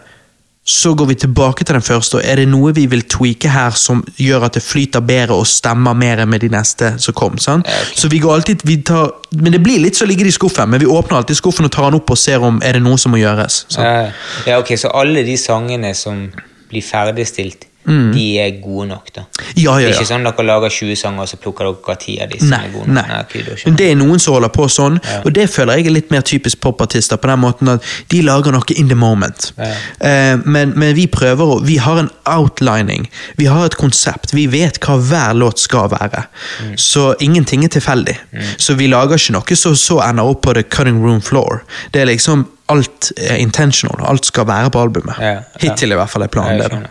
så 0.65 0.93
går 0.95 1.05
vi 1.05 1.15
tilbake 1.15 1.63
til 1.63 1.75
den 1.75 1.83
første, 1.83 2.17
og 2.17 2.21
er 2.23 2.39
det 2.39 2.45
noe 2.47 2.71
vi 2.71 2.85
vil 2.87 3.01
tweake 3.11 3.49
her 3.51 3.75
som 3.75 3.99
gjør 4.15 4.45
at 4.47 4.55
det 4.55 4.63
flyter 4.63 5.03
bedre 5.03 5.35
og 5.35 5.47
stemmer 5.47 5.93
mer 5.93 6.23
med 6.25 6.39
de 6.39 6.49
neste 6.53 6.93
som 7.03 7.13
kom? 7.19 7.35
sant? 7.37 7.67
Okay. 7.67 7.97
Så 7.99 8.07
vi 8.07 8.21
går 8.23 8.33
alltid, 8.33 8.63
vi 8.63 8.77
tar, 8.81 9.11
Men 9.35 9.51
det 9.51 9.59
blir 9.63 9.83
litt 9.83 9.99
så 9.99 10.07
ligger 10.07 10.23
det 10.23 10.31
i 10.31 10.37
skuffen, 10.39 10.69
men 10.69 10.79
vi 10.79 10.87
åpner 10.87 11.17
alltid 11.17 11.35
skuffen 11.35 11.67
og 11.67 11.71
tar 11.71 11.89
den 11.89 11.99
opp 11.99 12.15
og 12.15 12.17
ser 12.17 12.39
om 12.39 12.61
er 12.63 12.79
det 12.79 12.83
noe 12.83 12.97
som 12.97 13.11
må 13.11 13.19
gjøres. 13.19 13.65
Ja, 13.75 14.11
ja, 14.47 14.59
ok, 14.59 14.77
Så 14.79 14.87
alle 14.87 15.25
de 15.27 15.35
sangene 15.37 15.93
som 15.93 16.29
blir 16.69 16.81
ferdigstilt, 16.81 17.67
de 17.85 18.25
er 18.39 18.61
gode 18.63 18.87
nok, 18.87 19.09
da? 19.15 19.23
Ja, 19.55 19.73
ja, 19.79 19.87
Det 19.89 19.89
er 19.89 19.97
ikke 19.97 20.07
sånn 20.07 20.23
dere 20.23 20.45
lager 20.47 20.69
20 20.71 20.95
sanger, 20.95 21.21
og 21.25 21.27
så 21.27 21.37
plukker 21.41 21.67
dere 21.67 21.95
10 21.99 22.21
av 22.23 22.29
de 22.31 22.39
som 22.39 22.49
Nei, 22.53 22.59
er 22.65 22.71
gode 22.71 22.87
nok? 22.87 22.95
nei. 22.95 23.17
Nei, 23.43 23.55
Men 23.65 23.75
det 23.75 23.89
er 23.91 23.95
noen 23.99 24.19
som 24.23 24.33
holder 24.37 24.53
på 24.55 24.67
sånn, 24.71 24.99
og 25.25 25.33
det 25.35 25.49
føler 25.51 25.81
jeg 25.81 25.87
er 25.91 25.95
litt 25.97 26.11
mer 26.11 26.21
typisk 26.21 26.61
popartister. 26.63 27.17
På 27.17 27.27
den 27.27 27.39
måten 27.43 27.73
at 27.73 27.83
de 28.13 28.21
lager 28.21 28.55
noe 28.55 28.77
in 28.77 28.87
the 28.87 28.95
moment. 28.95 29.51
Ja. 29.57 29.71
Eh, 29.99 30.37
men, 30.45 30.73
men 30.79 30.95
vi 30.95 31.07
prøver 31.07 31.57
å 31.57 31.59
Vi 31.63 31.77
har 31.77 31.99
en 31.99 32.09
outlining. 32.25 33.09
Vi 33.37 33.45
har 33.45 33.65
et 33.65 33.75
konsept. 33.75 34.33
Vi 34.33 34.47
vet 34.47 34.79
hva 34.83 34.97
hver 34.97 35.33
låt 35.37 35.59
skal 35.59 35.89
være. 35.89 36.25
Mm. 36.63 36.73
Så 36.77 37.13
ingenting 37.19 37.63
er 37.63 37.69
tilfeldig. 37.69 38.17
Så 38.57 38.75
vi 38.79 38.87
lager 38.87 39.19
ikke 39.19 39.33
noe 39.37 39.55
som 39.59 39.75
så 39.75 39.99
ender 40.07 40.23
opp 40.23 40.41
på 40.43 40.53
the 40.53 40.63
cutting 40.63 41.03
room 41.03 41.21
floor. 41.21 41.63
Det 41.91 42.01
er 42.01 42.11
liksom 42.13 42.47
Alt 42.71 43.11
er 43.19 43.35
intentional. 43.43 43.99
Alt 44.07 44.25
skal 44.25 44.45
være 44.47 44.69
på 44.71 44.79
albumet. 44.79 45.17
Ja, 45.19 45.33
ja. 45.35 45.41
Hittil 45.59 45.91
i 45.91 45.97
hvert 45.99 46.09
fall 46.09 46.23
er 46.23 46.31
planen 46.31 46.61
Ja, 46.61 46.69
det. 46.71 46.87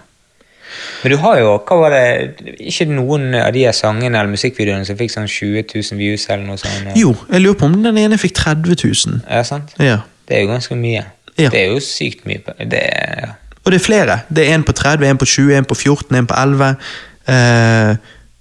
Men 1.02 1.12
du 1.12 1.18
har 1.22 1.38
jo 1.40 1.50
hva 1.58 1.78
var 1.80 1.94
det, 1.94 2.54
ikke 2.60 2.86
noen 2.90 3.34
av 3.38 3.50
de 3.54 3.64
sangene 3.76 4.18
eller 4.18 4.32
musikkvideoene 4.32 4.86
som 4.88 4.98
fikk 4.98 5.14
sånn 5.14 5.28
20 5.30 5.66
000 5.74 6.00
views 6.00 6.28
eller 6.28 6.46
noe 6.46 6.60
sånt? 6.60 6.92
Jo, 6.98 7.14
jeg 7.28 7.44
lurer 7.44 7.58
på 7.60 7.68
om 7.68 7.76
den 7.84 8.00
ene 8.02 8.18
fikk 8.20 8.36
30 8.40 8.78
000. 8.84 9.20
Ja, 9.26 9.42
sant? 9.46 9.74
Ja. 9.82 10.00
Det 10.28 10.38
er 10.38 10.46
jo 10.46 10.52
ganske 10.52 10.78
mye. 10.78 11.04
Ja. 11.36 11.48
Det 11.48 11.60
er 11.60 11.72
jo 11.72 11.80
sykt 11.84 12.26
mye. 12.28 12.42
Det 12.58 12.80
er, 12.80 13.14
ja. 13.26 13.30
Og 13.62 13.72
det 13.72 13.78
er 13.78 13.84
flere. 13.84 14.18
Det 14.28 14.48
er 14.48 14.54
en 14.54 14.64
på 14.66 14.72
30, 14.72 15.06
en 15.08 15.20
på 15.20 15.28
20, 15.28 15.56
en 15.56 15.68
på 15.68 15.74
14, 15.74 16.16
en 16.18 16.26
på 16.26 16.34
11. 16.34 16.74
Uh, 17.28 17.96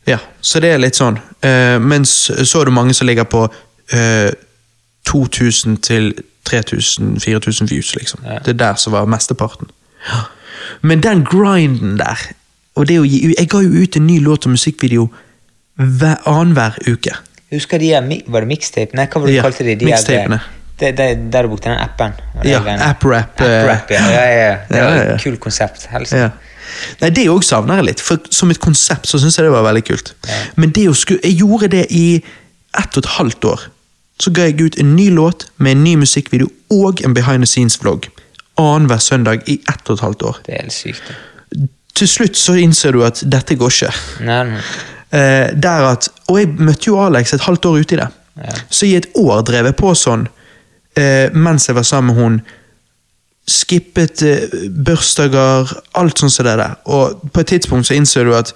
ja, 0.10 0.18
så 0.42 0.62
det 0.64 0.74
er 0.74 0.82
litt 0.82 0.98
sånn. 0.98 1.20
Uh, 1.46 1.78
mens 1.78 2.16
så 2.32 2.62
er 2.62 2.70
det 2.70 2.74
mange 2.74 2.96
som 2.98 3.10
ligger 3.10 3.30
på 3.30 3.46
uh, 3.46 4.32
2000 5.10 5.78
til 5.86 6.14
3000-4000 6.50 7.70
views, 7.70 7.96
liksom. 7.96 8.24
Det 8.46 8.56
er 8.56 8.58
der 8.58 8.76
som 8.76 8.94
var 8.94 9.06
mesteparten. 9.06 9.70
Men 10.82 11.04
den 11.04 11.26
grinden 11.28 11.98
der, 12.00 12.22
og 12.76 12.88
det 12.88 13.00
å 13.02 13.04
gi 13.06 13.34
Jeg 13.38 13.50
ga 13.52 13.60
jo 13.62 13.84
ut 13.84 13.98
en 14.00 14.08
ny 14.08 14.20
låt 14.24 14.48
og 14.48 14.56
musikkvideo 14.56 15.10
hver, 15.76 16.18
annenhver 16.30 16.78
uke. 16.88 17.16
Husker 17.52 17.80
de 17.80 17.92
Var 18.28 18.42
det 18.42 18.48
mixtape? 18.48 18.96
Nei, 18.96 19.08
hva 19.12 19.22
var 19.22 19.28
det 19.28 19.34
du 19.34 19.38
Ja, 19.38 19.44
kalte 19.44 19.64
de? 19.68 19.76
de 19.76 19.86
mixtapene. 19.86 20.40
Det, 20.80 20.96
det, 20.98 21.08
der 21.34 21.46
du 21.46 21.52
brukte 21.52 21.70
den 21.70 21.78
appen. 21.78 22.14
Ja. 22.44 22.60
AppRap, 22.60 23.36
App 23.38 23.42
AppRap, 23.42 23.92
ja. 23.92 24.06
ja, 24.10 24.24
ja. 24.34 24.56
Det 24.70 24.80
var 24.82 24.96
ja, 24.96 25.04
ja. 25.04 25.16
et 25.16 25.24
kult 25.24 25.40
konsept. 25.40 25.86
Helst. 25.92 26.16
Nei, 27.02 27.10
Det 27.14 27.28
òg 27.30 27.44
savner 27.46 27.82
jeg 27.82 27.90
litt, 27.92 28.02
for 28.02 28.24
som 28.34 28.50
et 28.50 28.62
konsept 28.64 29.10
så 29.10 29.20
syns 29.22 29.38
jeg 29.38 29.46
det 29.46 29.54
var 29.54 29.68
veldig 29.68 29.84
kult. 29.86 30.14
Men 30.56 30.74
sku, 30.96 31.20
jeg 31.22 31.38
gjorde 31.38 31.68
det 31.76 31.86
i 31.90 32.24
ett 32.80 32.98
og 32.98 33.04
et 33.04 33.12
halvt 33.18 33.46
år. 33.46 33.68
Så 34.22 34.32
ga 34.32 34.48
jeg 34.48 34.62
ut 34.62 34.80
en 34.80 34.96
ny 34.96 35.10
låt 35.10 35.48
med 35.58 35.72
en 35.78 35.84
ny 35.84 35.96
musikkvideo 35.96 36.48
og 36.70 37.02
en 37.06 37.14
behind 37.14 37.44
the 37.44 37.50
scenes-vlogg. 37.50 38.10
Annenhver 38.70 39.02
søndag 39.04 39.46
i 39.50 39.60
ett 39.70 39.90
og 39.90 39.98
et 39.98 40.06
halvt 40.06 40.24
år. 40.30 40.40
Det 40.46 40.56
er 40.56 40.64
helt 40.66 40.76
sykt. 40.76 41.12
Til 41.98 42.08
slutt 42.08 42.40
så 42.40 42.56
innser 42.60 42.96
du 42.96 43.04
at 43.06 43.22
dette 43.28 43.58
går 43.60 43.74
ikke. 43.76 43.92
Nei, 44.26 44.42
nei. 44.54 44.64
Eh, 45.12 45.52
der 45.60 45.88
at, 45.90 46.08
og 46.32 46.40
jeg 46.40 46.54
møtte 46.56 46.88
jo 46.88 47.02
Alex 47.04 47.34
et 47.36 47.44
halvt 47.44 47.68
år 47.68 47.82
ute 47.84 47.98
i 47.98 48.00
det. 48.00 48.08
Så 48.70 48.88
i 48.88 48.96
et 48.96 49.08
år 49.20 49.42
drev 49.48 49.68
jeg 49.70 49.78
på 49.80 49.92
sånn, 49.98 50.28
eh, 50.98 51.28
mens 51.34 51.68
jeg 51.68 51.76
var 51.76 51.84
sammen 51.88 52.16
med 52.16 52.24
hun, 52.24 52.38
skippet 53.52 54.24
eh, 54.24 54.56
børsdager, 54.72 55.74
alt 56.00 56.22
sånn 56.22 56.32
som 56.32 56.48
det 56.48 56.56
der. 56.62 56.78
Og 56.86 57.22
på 57.34 57.44
et 57.44 57.52
tidspunkt 57.56 57.90
så 57.90 57.98
innser 57.98 58.26
du 58.26 58.36
at, 58.38 58.54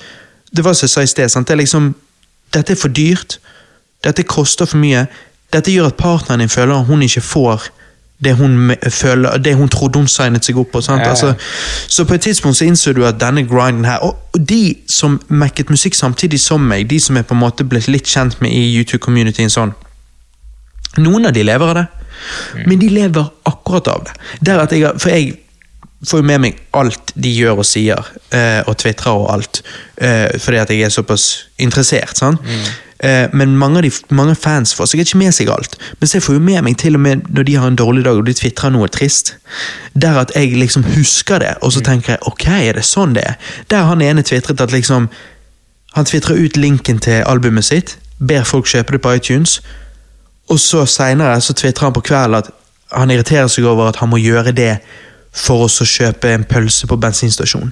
det 0.56 0.64
var 0.64 0.78
som 0.78 0.88
jeg 0.88 0.94
sa 0.94 1.04
i 1.04 1.12
sted, 1.12 1.32
sant? 1.32 1.48
det 1.48 1.58
er 1.58 1.64
liksom, 1.66 1.92
dette 2.56 2.74
er 2.74 2.80
for 2.80 2.94
dyrt, 2.94 3.40
dette 4.06 4.24
koster 4.24 4.70
for 4.70 4.80
mye, 4.80 5.06
dette 5.52 5.74
gjør 5.74 5.92
at 5.92 6.00
partneren 6.00 6.44
din 6.44 6.52
føler 6.52 6.78
at 6.78 6.88
hun 6.88 7.04
ikke 7.04 7.24
får 7.26 7.68
det 8.26 8.36
hun, 8.36 8.74
føler, 8.92 9.38
det 9.38 9.56
hun 9.56 9.72
trodde 9.72 10.02
hun 10.02 10.10
signet 10.12 10.46
seg 10.46 10.58
opp 10.60 10.74
på. 10.74 10.82
Sant? 10.84 11.06
Ja, 11.06 11.14
ja. 11.14 11.16
Altså, 11.16 11.34
så 11.88 12.06
på 12.06 12.18
et 12.18 12.26
tidspunkt 12.26 12.60
så 12.60 12.68
innså 12.68 12.94
du 12.98 13.06
at 13.06 13.22
denne 13.22 13.46
grinden 13.48 13.86
her 13.86 14.04
Og 14.04 14.26
og 14.36 14.44
de 14.50 14.76
som 14.92 15.16
mekket 15.32 15.72
musikk 15.72 15.96
samtidig 15.96 16.42
som 16.44 16.64
meg, 16.68 16.90
de 16.90 17.00
som 17.00 17.16
er 17.18 17.24
på 17.24 17.36
en 17.38 17.40
måte 17.40 17.64
blitt 17.68 17.88
litt 17.88 18.10
kjent 18.12 18.36
med 18.44 18.52
i 18.52 18.66
YouTube-communityen 18.76 19.54
sånn 19.54 19.72
Noen 21.00 21.28
av 21.28 21.34
de 21.36 21.44
lever 21.44 21.72
av 21.72 21.76
det, 21.76 21.86
men 22.64 22.80
de 22.80 22.88
lever 22.88 23.26
akkurat 23.50 23.90
av 23.92 24.06
det. 24.08 24.14
Jeg, 24.48 24.94
for 25.04 25.12
jeg 25.12 25.34
får 26.08 26.22
jo 26.22 26.28
med 26.30 26.40
meg 26.46 26.62
alt 26.80 27.12
de 27.20 27.34
gjør 27.36 27.60
og 27.60 27.68
sier, 27.68 28.00
eh, 28.32 28.62
og 28.64 28.78
tvitrer 28.80 29.20
og 29.20 29.28
alt, 29.34 29.60
eh, 30.00 30.38
fordi 30.40 30.62
at 30.62 30.72
jeg 30.72 30.88
er 30.88 30.94
såpass 30.96 31.26
interessert. 31.60 32.16
sant? 32.16 32.40
Eh, 32.48 32.64
men 33.34 33.58
mange, 33.58 33.82
de, 33.86 33.92
mange 34.10 34.36
fans 34.36 34.74
får 34.76 34.90
sikkert 34.90 35.12
ikke 35.12 35.20
med 35.22 35.36
seg 35.36 35.50
alt. 35.54 35.78
men 36.00 36.10
jeg 36.14 36.24
får 36.24 36.34
jo 36.34 36.40
med 36.40 36.62
meg 36.66 36.78
til 36.78 36.96
og 36.96 37.02
med 37.04 37.28
når 37.30 37.44
de 37.44 37.56
har 37.56 37.68
en 37.68 37.76
dårlig 37.76 38.06
dag 38.06 38.18
og 38.18 38.26
de 38.26 38.34
tvitrer 38.34 38.74
noe 38.74 38.88
trist. 38.88 39.36
Der 39.94 40.20
at 40.20 40.32
jeg 40.36 40.58
liksom 40.58 40.84
husker 40.96 41.40
det, 41.40 41.54
og 41.62 41.74
så 41.74 41.82
tenker 41.82 42.16
jeg 42.16 42.28
ok, 42.28 42.48
er 42.48 42.74
det 42.74 42.86
sånn 42.86 43.14
det 43.14 43.24
er? 43.24 43.36
Der 43.70 43.90
han 43.90 44.02
ene 44.02 44.24
tvitret 44.24 44.62
at 44.62 44.72
liksom 44.72 45.10
Han 45.96 46.06
tvitrer 46.06 46.36
ut 46.36 46.58
linken 46.58 46.98
til 47.00 47.24
albumet 47.24 47.64
sitt, 47.64 47.98
ber 48.20 48.44
folk 48.44 48.68
kjøpe 48.68 48.92
det 48.92 49.02
på 49.02 49.14
iTunes, 49.16 49.62
og 50.52 50.60
så 50.60 50.86
seinere 50.86 51.40
så 51.42 51.54
tvitrer 51.54 51.88
han 51.88 51.94
på 51.96 52.02
kvelden 52.04 52.36
at 52.36 52.50
han 52.92 53.12
irriterer 53.12 53.48
seg 53.48 53.64
over 53.64 53.88
at 53.88 54.02
han 54.02 54.10
må 54.12 54.20
gjøre 54.20 54.52
det 54.52 54.74
for 55.32 55.70
oss 55.70 55.80
å 55.80 55.88
kjøpe 55.88 56.34
en 56.34 56.44
pølse 56.44 56.88
på 56.88 56.98
bensinstasjonen. 57.00 57.72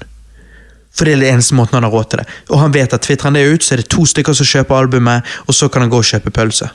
For 0.93 1.05
det 1.09 1.13
er 1.15 1.21
den 1.23 1.33
eneste 1.33 1.55
måten 1.57 1.73
han 1.79 1.83
har 1.87 1.91
råd 1.93 2.09
til 2.11 2.19
det. 2.21 2.27
Og 2.53 2.59
han 2.61 2.73
vet 2.75 2.93
at 2.93 3.01
tvitrer 3.01 3.23
han 3.31 3.33
det 3.33 3.47
ut, 3.49 3.63
så 3.65 3.73
er 3.73 3.81
det 3.81 3.89
to 3.89 4.05
stykker 4.05 4.35
som 4.37 4.45
kjøper 4.45 4.77
albumet, 4.77 5.23
og 5.47 5.55
så 5.57 5.69
kan 5.73 5.81
han 5.81 5.89
gå 5.89 5.97
og 6.03 6.05
kjøpe 6.05 6.29
pølse. 6.35 6.69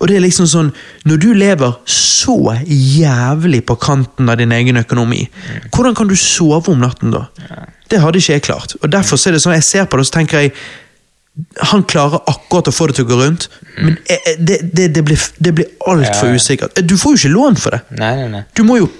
Og 0.00 0.08
det 0.10 0.16
er 0.16 0.24
liksom 0.24 0.48
sånn, 0.50 0.72
Når 1.06 1.18
du 1.22 1.28
lever 1.38 1.76
så 1.86 2.34
jævlig 2.66 3.60
på 3.66 3.76
kanten 3.78 4.28
av 4.28 4.36
din 4.40 4.50
egen 4.52 4.76
økonomi, 4.80 5.28
hvordan 5.70 5.94
kan 5.94 6.08
du 6.10 6.16
sove 6.18 6.72
om 6.74 6.80
natten 6.82 7.14
da? 7.14 7.28
Det 7.88 8.00
hadde 8.02 8.18
ikke 8.18 8.32
jeg 8.32 8.42
klart. 8.42 8.74
Og 8.82 8.90
derfor 8.90 9.16
så 9.16 9.30
er 9.30 9.36
det 9.38 9.42
sånn, 9.44 9.54
jeg 9.54 9.62
ser 9.68 9.84
på 9.86 9.96
det 9.96 10.06
og 10.06 10.10
så 10.10 10.18
tenker 10.18 10.40
jeg 10.42 10.52
han 11.70 11.82
klarer 11.88 12.20
akkurat 12.28 12.68
å 12.68 12.72
få 12.74 12.90
det 12.90 12.98
til 12.98 13.06
å 13.06 13.08
gå 13.08 13.16
rundt, 13.22 13.46
men 13.78 13.94
eh, 14.04 14.18
eh, 14.28 14.34
det, 14.36 14.58
det, 14.76 14.90
det 14.92 15.02
blir, 15.06 15.22
det 15.40 15.54
blir 15.56 15.70
altfor 15.88 16.28
Ja. 16.28 16.34
usikkert. 16.36 16.82
Du 16.84 16.98
får 17.00 17.14
jo 17.14 17.20
ikke 17.22 17.30
lån 17.32 17.56
for 17.62 17.70
det. 17.72 17.80
Nei, 17.96 18.10
nei, 18.18 18.26
nei. 18.34 18.42
Du 18.52 18.66
må 18.68 18.76
jo, 18.82 18.90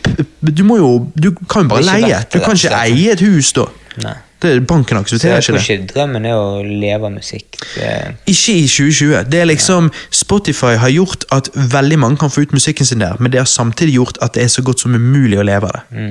du 0.41 0.63
må 0.65 0.79
jo 0.81 0.89
Du 1.13 1.29
kan 1.45 1.67
jo 1.67 1.69
bare 1.75 1.85
leie. 1.85 2.23
Du 2.33 2.39
kan 2.41 2.57
ikke 2.57 2.73
eie 2.87 3.13
et 3.13 3.21
hus 3.21 3.53
da. 3.59 3.67
nei. 4.07 4.15
Det, 4.43 4.67
banken 4.67 4.99
aksepterer 4.99 5.39
ikke 5.39 5.55
det. 5.55 5.63
ikke 5.63 5.93
drømmen 5.95 6.27
er 6.27 6.35
å 6.35 6.63
leve 6.67 7.07
av 7.07 7.15
musikk. 7.15 7.61
Det, 7.77 7.93
Ikke 8.27 8.57
i 8.59 8.67
2020. 8.67 9.15
Det 9.31 9.41
er 9.41 9.49
liksom 9.51 9.93
Spotify 10.11 10.75
har 10.83 10.91
gjort 10.91 11.25
at 11.31 11.49
veldig 11.55 11.99
mange 12.03 12.19
kan 12.19 12.31
få 12.31 12.43
ut 12.43 12.53
musikken 12.57 12.87
sin 12.89 13.01
der, 13.05 13.17
men 13.21 13.33
det 13.33 13.41
har 13.41 13.49
samtidig 13.51 13.95
gjort 14.01 14.19
at 14.23 14.35
det 14.35 14.43
er 14.45 14.53
så 14.53 14.63
godt 14.67 14.83
som 14.83 14.95
umulig 14.99 15.39
å 15.39 15.47
leve 15.47 15.71
av 15.71 15.79
det. 15.79 16.11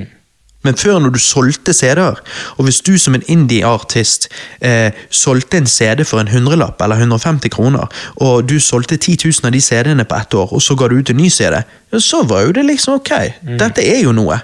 Men 0.62 0.76
før 0.78 1.00
når 1.02 1.16
du 1.16 1.18
solgte 1.18 1.72
CD-er, 1.74 2.20
og 2.56 2.64
hvis 2.64 2.80
du 2.86 2.92
som 2.98 3.16
en 3.18 3.24
indie-artist 3.26 4.28
eh, 4.62 4.92
solgte 5.10 5.58
en 5.58 5.66
CD 5.66 6.04
for 6.06 6.22
en 6.22 6.30
hundrelapp 6.30 6.82
eller 6.86 7.02
150 7.02 7.50
kroner, 7.50 7.90
og 8.22 8.46
du 8.48 8.60
solgte 8.62 8.96
10 8.96 9.16
000 9.24 9.48
av 9.50 9.52
de 9.56 9.60
CD-ene 9.60 10.06
på 10.06 10.14
ett 10.14 10.34
år, 10.38 10.52
og 10.54 10.62
så 10.62 10.76
ga 10.78 10.86
du 10.88 11.00
ut 11.00 11.10
en 11.10 11.18
ny 11.18 11.26
CD, 11.34 11.58
ja, 11.92 11.98
så 11.98 12.22
var 12.22 12.46
jo 12.46 12.54
det 12.54 12.64
liksom 12.68 13.00
ok. 13.00 13.10
Dette 13.58 13.82
er 13.82 14.04
jo 14.04 14.14
noe. 14.14 14.38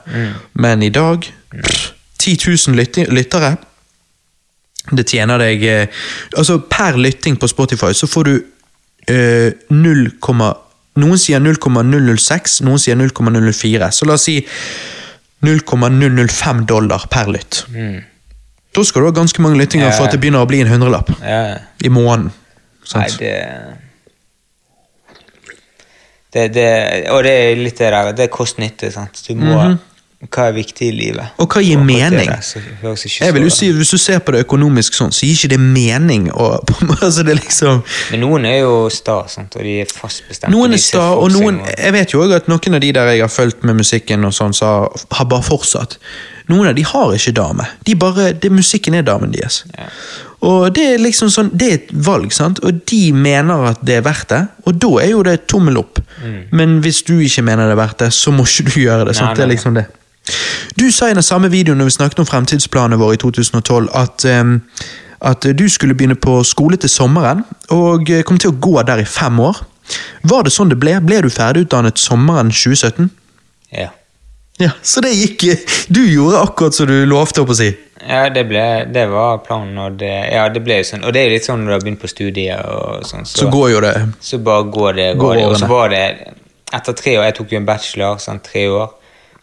Men 0.59 0.83
i 0.83 0.91
dag 0.91 1.23
pff, 1.55 1.93
10 2.19 2.37
000 2.75 3.15
lyttere 3.15 3.55
det 4.91 5.05
tjener 5.09 5.41
deg 5.43 5.65
eh, 5.69 6.05
Altså, 6.37 6.59
per 6.71 6.97
lytting 7.01 7.37
på 7.41 7.49
Spotify 7.51 7.93
så 7.97 8.09
får 8.09 8.29
du 8.29 8.35
eh, 9.11 9.53
0, 9.71 10.05
Noen 10.99 11.21
sier 11.21 11.43
0,006, 11.43 12.61
noen 12.67 12.81
sier 12.83 12.99
0,004. 12.99 13.91
Så 13.95 14.09
la 14.09 14.17
oss 14.19 14.25
si 14.27 14.41
0,005 15.47 16.65
dollar 16.67 17.05
per 17.13 17.31
lytt. 17.31 17.61
Da 18.75 18.85
skal 18.85 19.05
du 19.05 19.09
ha 19.09 19.15
ganske 19.15 19.43
mange 19.43 19.61
lyttinger 19.61 19.93
for 19.95 20.09
at 20.09 20.17
det 20.17 20.21
begynner 20.23 20.43
å 20.43 20.49
bli 20.51 20.63
en 20.65 20.73
hundrelapp 20.73 21.13
ja. 21.23 21.43
i 21.85 21.91
måneden. 21.93 22.33
Nei, 22.89 23.07
det, 23.21 23.33
det, 26.33 26.45
det 26.55 26.69
Og 27.13 27.21
det 27.27 27.33
er 27.37 27.59
litt 27.61 27.77
det 27.77 27.91
der 27.93 28.15
Det 28.17 28.25
er 28.25 28.31
kost-nytte, 28.33 28.89
sant. 28.95 29.21
Du 29.27 29.35
må 29.37 29.59
Hva 30.19 30.49
er 30.49 30.55
viktig 30.57 30.83
i 30.89 30.95
livet? 30.97 31.29
Og 31.39 31.47
hva 31.47 31.61
gir 31.63 31.79
Og 31.79 31.85
mening? 31.87 32.27
så 32.43 32.59
Jeg 33.23 33.35
vil 33.35 33.45
jo 33.47 33.51
si, 33.55 33.69
Hvis 33.71 33.91
du 33.95 33.99
ser 34.03 34.19
på 34.19 34.33
det 34.35 34.41
økonomisk 34.49 34.97
sånn, 34.99 35.13
så 35.15 35.23
gir 35.29 35.37
ikke 35.37 35.51
det 35.53 35.61
mening. 35.63 36.25
å- 36.35 36.59
altså 37.07 37.23
det 37.23 37.37
liksom... 37.39 37.85
Men 38.11 38.21
noen 38.25 38.45
er 38.51 38.57
jo 38.65 38.89
sta, 38.91 39.21
sant, 39.31 39.55
og 39.55 39.63
de 39.63 39.77
er 39.85 39.93
fast 39.93 40.25
bestemt. 40.27 40.51
Noen 40.51 40.75
er 40.75 40.83
sta, 40.83 41.05
og 41.15 41.31
noen. 41.37 41.61
Jeg 41.71 41.93
vet 41.95 42.11
jo 42.17 42.25
også 42.25 42.41
at 42.43 42.49
noen 42.51 42.75
av 42.75 42.83
de 42.83 42.91
der 42.97 43.13
jeg 43.13 43.21
har 43.23 43.31
fulgt 43.31 43.63
med 43.63 43.79
musikken, 43.79 44.27
og 44.27 44.35
sånn, 44.35 44.57
så 44.59 44.73
har, 44.91 45.29
bare 45.31 45.47
fortsatt. 45.47 45.95
Noen 46.51 46.67
av 46.73 46.75
de 46.75 46.83
har 46.83 47.15
ikke 47.15 47.35
dame. 47.39 47.69
De 47.87 47.95
bare, 47.95 48.33
det, 48.33 48.51
musikken 48.51 48.95
er 48.99 49.07
damen 49.07 49.31
deres. 49.31 49.61
Og 50.43 50.67
det 50.75 50.85
er 50.97 50.99
liksom 51.03 51.31
sånn, 51.31 51.53
det 51.55 51.69
er 51.71 51.75
et 51.79 51.93
valg, 52.09 52.33
sant? 52.35 52.59
og 52.67 52.83
de 52.91 53.13
mener 53.15 53.69
at 53.71 53.85
det 53.87 54.01
er 54.01 54.05
verdt 54.07 54.33
det. 54.35 54.43
Og 54.67 54.75
da 54.83 54.91
er 55.05 55.13
jo 55.13 55.23
det 55.23 55.37
tommel 55.47 55.79
opp. 55.79 56.03
Men 56.51 56.81
hvis 56.83 57.05
du 57.07 57.15
ikke 57.23 57.47
mener 57.47 57.71
det 57.71 57.77
er 57.79 57.83
verdt 57.85 58.03
det, 58.03 58.11
så 58.19 58.35
må 58.35 58.43
ikke 58.49 58.67
du 58.73 58.81
gjøre 58.83 59.07
det. 59.13 59.15
sant? 59.21 59.31
Nei, 59.31 59.39
Det 59.39 59.47
er 59.47 59.53
liksom 59.55 59.79
det. 59.79 59.87
Du 60.79 60.91
sa 60.93 61.09
i 61.11 61.15
den 61.17 61.23
samme 61.27 61.51
videoen 61.53 61.79
når 61.81 61.91
vi 61.91 61.97
snakket 61.99 62.23
om 62.23 62.29
fremtidsplanene 62.29 62.99
våre 63.01 63.17
i 63.19 63.21
2012, 63.23 63.89
at, 63.95 64.25
um, 64.41 64.61
at 65.21 65.47
du 65.59 65.67
skulle 65.69 65.97
begynne 65.99 66.19
på 66.19 66.39
skole 66.45 66.77
til 66.77 66.91
sommeren, 66.93 67.45
og 67.75 68.11
eh, 68.11 68.23
kom 68.27 68.39
til 68.39 68.53
å 68.53 68.59
gå 68.61 68.83
der 68.87 69.03
i 69.03 69.09
fem 69.09 69.41
år. 69.41 69.63
Var 70.29 70.45
det 70.45 70.53
sånn 70.53 70.69
det 70.73 70.79
ble? 70.83 70.99
Ble 71.01 71.23
du 71.25 71.31
ferdigutdannet 71.33 71.99
sommeren 71.99 72.53
2017? 72.53 73.09
Ja. 73.73 73.89
Ja, 74.59 74.73
Så 74.83 74.99
det 75.05 75.13
gikk 75.15 75.45
Du 75.89 76.01
gjorde 76.03 76.41
akkurat 76.43 76.75
som 76.75 76.89
du 76.91 77.05
lovte, 77.07 77.45
å 77.47 77.55
si. 77.55 77.69
Ja, 78.03 78.25
det, 78.31 78.43
ble, 78.51 78.65
det 78.91 79.05
var 79.11 79.39
planen, 79.47 79.79
og 79.79 79.99
det, 80.01 80.11
ja, 80.33 80.49
det 80.51 80.63
ble 80.67 80.81
jo 80.81 80.87
sånn. 80.89 81.05
Og 81.07 81.15
det 81.15 81.21
er 81.21 81.29
jo 81.29 81.35
litt 81.37 81.47
sånn 81.47 81.63
når 81.63 81.71
du 81.71 81.75
har 81.77 81.85
begynt 81.85 82.03
på 82.03 82.11
studiet, 82.11 82.67
og 82.67 83.07
sånn, 83.07 83.27
så, 83.27 83.45
Så 83.45 83.51
går 83.55 83.71
jo 83.77 83.81
det. 83.87 83.95
så 84.21 84.41
bare 84.43 84.67
går 84.75 84.99
det. 84.99 85.09
Går 85.15 85.23
Går 85.23 85.39
det. 85.39 85.47
Og 85.47 85.57
så 85.63 85.71
var 85.71 85.93
det 85.95 86.03
etter 86.75 86.93
tre 86.99 87.15
år 87.19 87.25
Jeg 87.29 87.37
tok 87.39 87.53
jo 87.55 87.61
en 87.61 87.69
bachelor, 87.69 88.19
sånn 88.23 88.43
tre 88.45 88.67
år, 88.69 88.91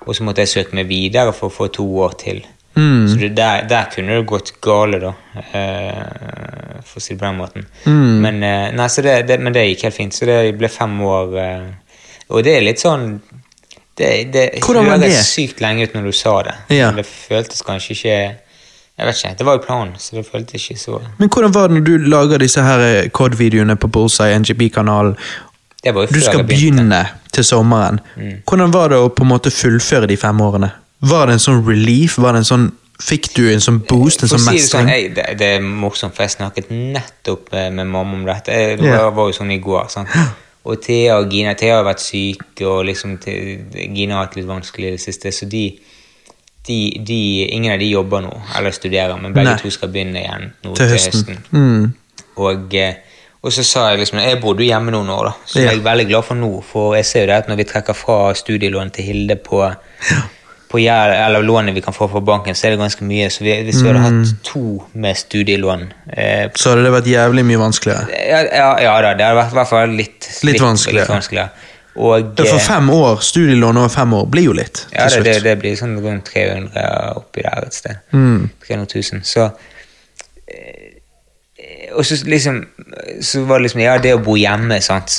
og 0.05 0.15
så 0.15 0.25
måtte 0.25 0.45
jeg 0.45 0.53
søke 0.53 0.77
meg 0.77 0.89
videre 0.89 1.33
for 1.33 1.49
å 1.49 1.55
få 1.55 1.69
to 1.73 1.85
år 2.05 2.13
til. 2.21 2.43
Mm. 2.75 3.07
Så 3.07 3.15
det, 3.15 3.29
der, 3.37 3.67
der 3.67 3.85
kunne 3.95 4.17
det 4.17 4.27
gått 4.27 4.51
gale, 4.61 4.99
da, 4.99 5.13
uh, 5.35 6.81
for 6.83 6.99
å 6.99 7.03
si 7.03 7.13
det 7.13 7.21
på 7.21 7.29
den 7.29 7.39
måten. 7.39 7.67
Mm. 7.85 8.17
Men, 8.25 8.43
uh, 8.43 8.67
nei, 8.75 8.87
så 8.91 9.03
det, 9.05 9.21
det, 9.29 9.39
men 9.39 9.55
det 9.55 9.63
gikk 9.69 9.87
helt 9.87 9.97
fint, 9.97 10.15
så 10.15 10.27
det 10.27 10.39
ble 10.59 10.69
fem 10.71 10.97
år. 11.07 11.35
Uh, 11.39 12.05
og 12.35 12.43
det 12.45 12.57
er 12.57 12.65
litt 12.65 12.81
sånn 12.81 13.19
Det, 13.95 14.07
det 14.33 14.47
høres 14.65 15.27
sykt 15.29 15.61
lenge 15.63 15.85
ut 15.85 15.93
når 15.95 16.09
du 16.09 16.15
sa 16.17 16.39
det. 16.43 16.55
Ja. 16.75 16.89
Men 16.89 16.99
det 16.99 17.05
føltes 17.07 17.61
kanskje 17.63 17.93
ikke 17.93 18.15
Jeg 18.15 19.07
vet 19.07 19.19
ikke, 19.19 19.33
Det 19.37 19.45
var 19.45 19.59
jo 19.59 19.61
planen, 19.63 19.93
så 20.01 20.17
det 20.17 20.25
føltes 20.27 20.65
ikke 20.65 20.81
så 20.81 20.99
Men 21.19 21.29
hvordan 21.29 21.53
var 21.55 21.69
det 21.69 21.77
når 21.77 21.85
du 21.85 22.09
lager 22.09 22.41
disse 22.41 22.65
her 22.65 23.07
COD-videoene 23.13 23.77
på 23.77 23.87
Bullseye 23.87 24.35
NGB-kanalen? 24.41 25.15
Du 25.85 26.21
skal 26.21 26.43
begynne 26.47 27.03
til 27.33 27.45
sommeren. 27.45 27.99
Mm. 28.15 28.41
Hvordan 28.47 28.73
var 28.73 28.89
det 28.89 28.97
å 28.97 29.11
på 29.13 29.25
en 29.25 29.29
måte 29.29 29.51
fullføre 29.53 30.09
de 30.09 30.17
fem 30.17 30.41
årene? 30.41 30.71
Var 31.05 31.27
det 31.29 31.37
en 31.37 31.43
sånn 31.43 31.61
relief? 31.67 32.17
Var 32.21 32.33
det 32.33 32.41
en 32.41 32.47
sånn, 32.47 32.65
fikk 33.03 33.29
du 33.35 33.43
en 33.51 33.61
sånn 33.61 33.81
boost, 33.85 34.23
en 34.23 34.31
sånn 34.31 34.41
si 34.47 34.55
det, 34.57 34.63
sånn, 34.69 34.89
det, 34.89 35.27
det 35.37 35.51
er 35.57 35.65
morsomt, 35.65 36.15
for 36.15 36.25
jeg 36.25 36.37
snakket 36.37 36.71
nettopp 36.73 37.53
eh, 37.53 37.69
med 37.69 37.91
mamma 37.91 38.17
om 38.17 38.25
dette. 38.25 38.55
Det 38.79 38.89
var, 38.89 39.11
var 39.13 39.29
jo 39.29 39.37
sånn 39.37 39.53
i 39.53 39.59
går. 39.61 39.91
Sant? 39.93 40.15
Og 40.65 40.79
Thea 40.81 41.19
og 41.21 41.33
Gina 41.33 41.53
Thea 41.57 41.77
har 41.77 41.85
vært 41.85 42.01
syke, 42.01 42.65
og 42.65 42.87
liksom 42.87 43.19
Gina 43.21 44.17
har 44.17 44.25
hatt 44.25 44.39
litt 44.39 44.49
vanskelig 44.49 44.89
i 44.89 44.95
det 44.95 45.03
siste. 45.03 45.33
Så 45.35 45.45
de, 45.51 45.67
de, 46.65 46.79
de 47.05 47.19
Ingen 47.51 47.75
av 47.75 47.83
de 47.83 47.91
jobber 47.91 48.25
nå, 48.25 48.33
eller 48.57 48.73
studerer, 48.73 49.13
men 49.21 49.35
begge 49.35 49.51
Nei. 49.51 49.59
to 49.61 49.73
skal 49.73 49.93
begynne 49.93 50.23
igjen 50.23 50.49
nå 50.65 50.73
Til 50.79 50.89
høsten. 50.95 51.43
Mm. 51.53 51.91
Og, 52.41 52.73
eh, 52.73 53.04
og 53.45 53.53
så 53.53 53.63
sa 53.63 53.81
jeg 53.91 53.99
liksom 54.01 54.19
Jeg 54.23 54.39
bodde 54.41 54.63
jo 54.65 54.71
hjemme 54.71 54.91
noen 54.95 55.09
år, 55.13 55.27
da, 55.29 55.33
så 55.45 55.59
Ja. 55.61 55.69
jeg 55.71 55.79
er 55.79 55.83
veldig 55.85 56.07
glad 56.09 56.23
for 56.25 56.35
nå. 56.39 56.49
For 56.65 56.95
jeg 56.97 57.05
ser 57.05 57.21
jo 57.25 57.27
det 57.29 57.35
at 57.43 57.47
når 57.51 57.59
vi 57.61 57.63
trekker 57.69 57.93
fra 57.95 58.33
studielån 58.33 58.89
til 58.95 59.05
Hilde 59.05 59.35
på, 59.45 59.59
på 60.71 60.79
gjeld, 60.81 61.13
eller 61.13 61.43
lånet 61.45 61.75
vi 61.77 61.81
kan 61.85 61.93
få 61.93 62.07
fra 62.11 62.19
banken, 62.25 62.55
så 62.57 62.65
er 62.67 62.73
det 62.75 62.79
ganske 62.81 63.05
mye. 63.05 63.27
Så 63.31 63.43
vi, 63.45 63.53
hvis 63.67 63.81
vi 63.83 63.87
hadde 63.91 64.01
Mm. 64.01 64.23
hatt 64.23 64.41
to 64.43 64.63
med 64.93 65.15
studielån 65.15 65.85
eh, 66.17 66.49
Så 66.55 66.69
hadde 66.73 66.83
det 66.87 66.91
vært 66.95 67.11
jævlig 67.11 67.45
mye 67.45 67.59
vanskeligere. 67.61 68.07
ja, 68.11 68.41
ja, 68.49 68.71
ja 68.81 68.95
da, 69.01 69.13
det 69.13 69.25
hadde 69.29 69.37
vært 69.43 69.51
i 69.53 69.59
hvert 69.61 69.69
fall 69.69 69.89
litt, 69.89 70.27
Litt 70.43 70.59
vanskeligere. 70.61 71.05
Litt 71.05 71.15
vanskeligere. 71.15 71.49
Og, 71.97 72.33
Ja, 72.39 72.43
For 72.49 72.57
eh, 72.57 72.65
fem 72.67 72.89
år, 72.89 73.21
studielån 73.23 73.77
over 73.77 73.87
fem 73.89 74.13
år, 74.13 74.25
blir 74.27 74.43
jo 74.49 74.53
litt 74.57 74.85
ja, 74.91 75.05
det, 75.07 75.23
det, 75.23 75.37
det 75.43 75.53
blir 75.61 75.77
sånn 75.79 75.95
rundt 76.03 76.25
300 76.33 77.13
oppi 77.15 77.41
der 77.45 77.63
et 77.69 77.73
sted. 77.73 78.01
Mm. 78.11 78.49
300 78.67 78.87
000. 79.13 79.21
Så 79.23 79.45
eh, 80.47 80.84
Og 81.95 82.03
så 82.05 82.17
liksom 82.27 82.65
Så 83.21 83.45
var 83.47 83.57
det 83.59 83.63
liksom 83.69 83.81
Ja, 83.81 83.97
det 83.97 84.13
å 84.15 84.19
bo 84.23 84.35
hjemme, 84.35 84.81
sant. 84.83 85.09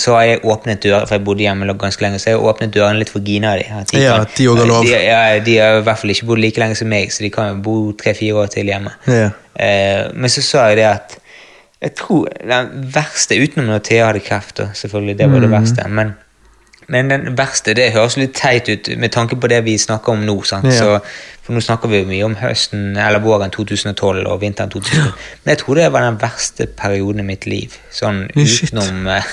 Så 0.00 0.14
har 0.14 0.22
jeg 0.22 0.40
åpnet 0.42 0.80
døren, 0.82 1.06
for 1.06 1.14
jeg 1.18 1.24
bodde 1.24 1.44
hjemme 1.44 1.66
ganske 1.78 2.00
lenge, 2.02 2.18
så 2.18 2.30
jeg 2.30 2.38
har 2.38 2.46
åpnet 2.52 2.72
dørene 2.74 2.98
litt 3.02 3.10
for 3.12 3.20
Gina 3.20 3.52
og 3.54 3.58
de. 3.60 3.66
At 3.80 3.92
Ja, 3.94 4.12
kan- 4.12 4.20
at 4.26 4.34
de 4.36 4.46
har 4.46 4.66
lov. 4.66 4.84
De, 4.84 4.90
ja, 4.90 5.38
de 5.40 5.56
har 5.58 5.78
i 5.78 5.82
hvert 5.82 5.98
fall 5.98 6.10
ikke 6.10 6.26
bodd 6.26 6.38
like 6.38 6.58
lenge 6.60 6.76
som 6.76 6.88
meg, 6.88 7.10
så 7.12 7.20
de 7.22 7.30
kan 7.30 7.48
jo 7.56 7.62
bo 7.62 7.92
tre-fire 7.92 8.34
år 8.34 8.46
til 8.50 8.66
hjemme. 8.66 8.90
Ja. 9.06 9.30
Eh, 9.58 10.08
men 10.14 10.30
så 10.30 10.42
sa 10.42 10.68
jeg 10.68 10.76
det 10.76 10.84
at 10.86 11.18
jeg 11.82 11.94
tror 11.96 12.28
den 12.40 12.68
verste, 12.94 13.34
utenom 13.42 13.66
når 13.66 13.82
Thea 13.82 14.06
hadde 14.06 14.20
kreft, 14.20 14.56
selvfølgelig, 14.74 15.18
det 15.18 15.30
var 15.30 15.40
det 15.40 15.50
Mm. 15.50 15.60
verste, 15.60 15.88
men, 15.88 16.14
men 16.92 17.08
den 17.08 17.22
verste, 17.38 17.72
det 17.78 17.86
høres 17.94 18.18
litt 18.20 18.34
teit 18.36 18.66
ut 18.68 18.90
med 19.00 19.14
tanke 19.14 19.38
på 19.40 19.48
det 19.48 19.62
vi 19.64 19.78
snakker 19.80 20.12
om 20.12 20.26
nå. 20.28 20.34
Sant? 20.44 20.66
Ja. 20.68 20.74
Så, 20.76 20.98
for 21.42 21.56
nå 21.56 21.62
snakker 21.64 21.88
vi 21.90 22.02
mye 22.06 22.26
om 22.26 22.34
høsten 22.38 22.92
eller 23.00 23.22
våren 23.24 23.50
2012 23.54 24.26
og 24.28 24.36
vinteren 24.42 24.70
2012. 24.70 25.08
Men 25.42 25.54
jeg 25.54 25.60
tror 25.62 25.80
det 25.80 25.88
var 25.94 26.04
den 26.06 26.20
verste 26.20 26.66
perioden 26.78 27.24
i 27.24 27.28
mitt 27.32 27.48
liv. 27.50 27.78
Sånn 27.96 28.26
Ja, 28.36 28.44
utenom 28.44 29.08
eh, 29.16 29.32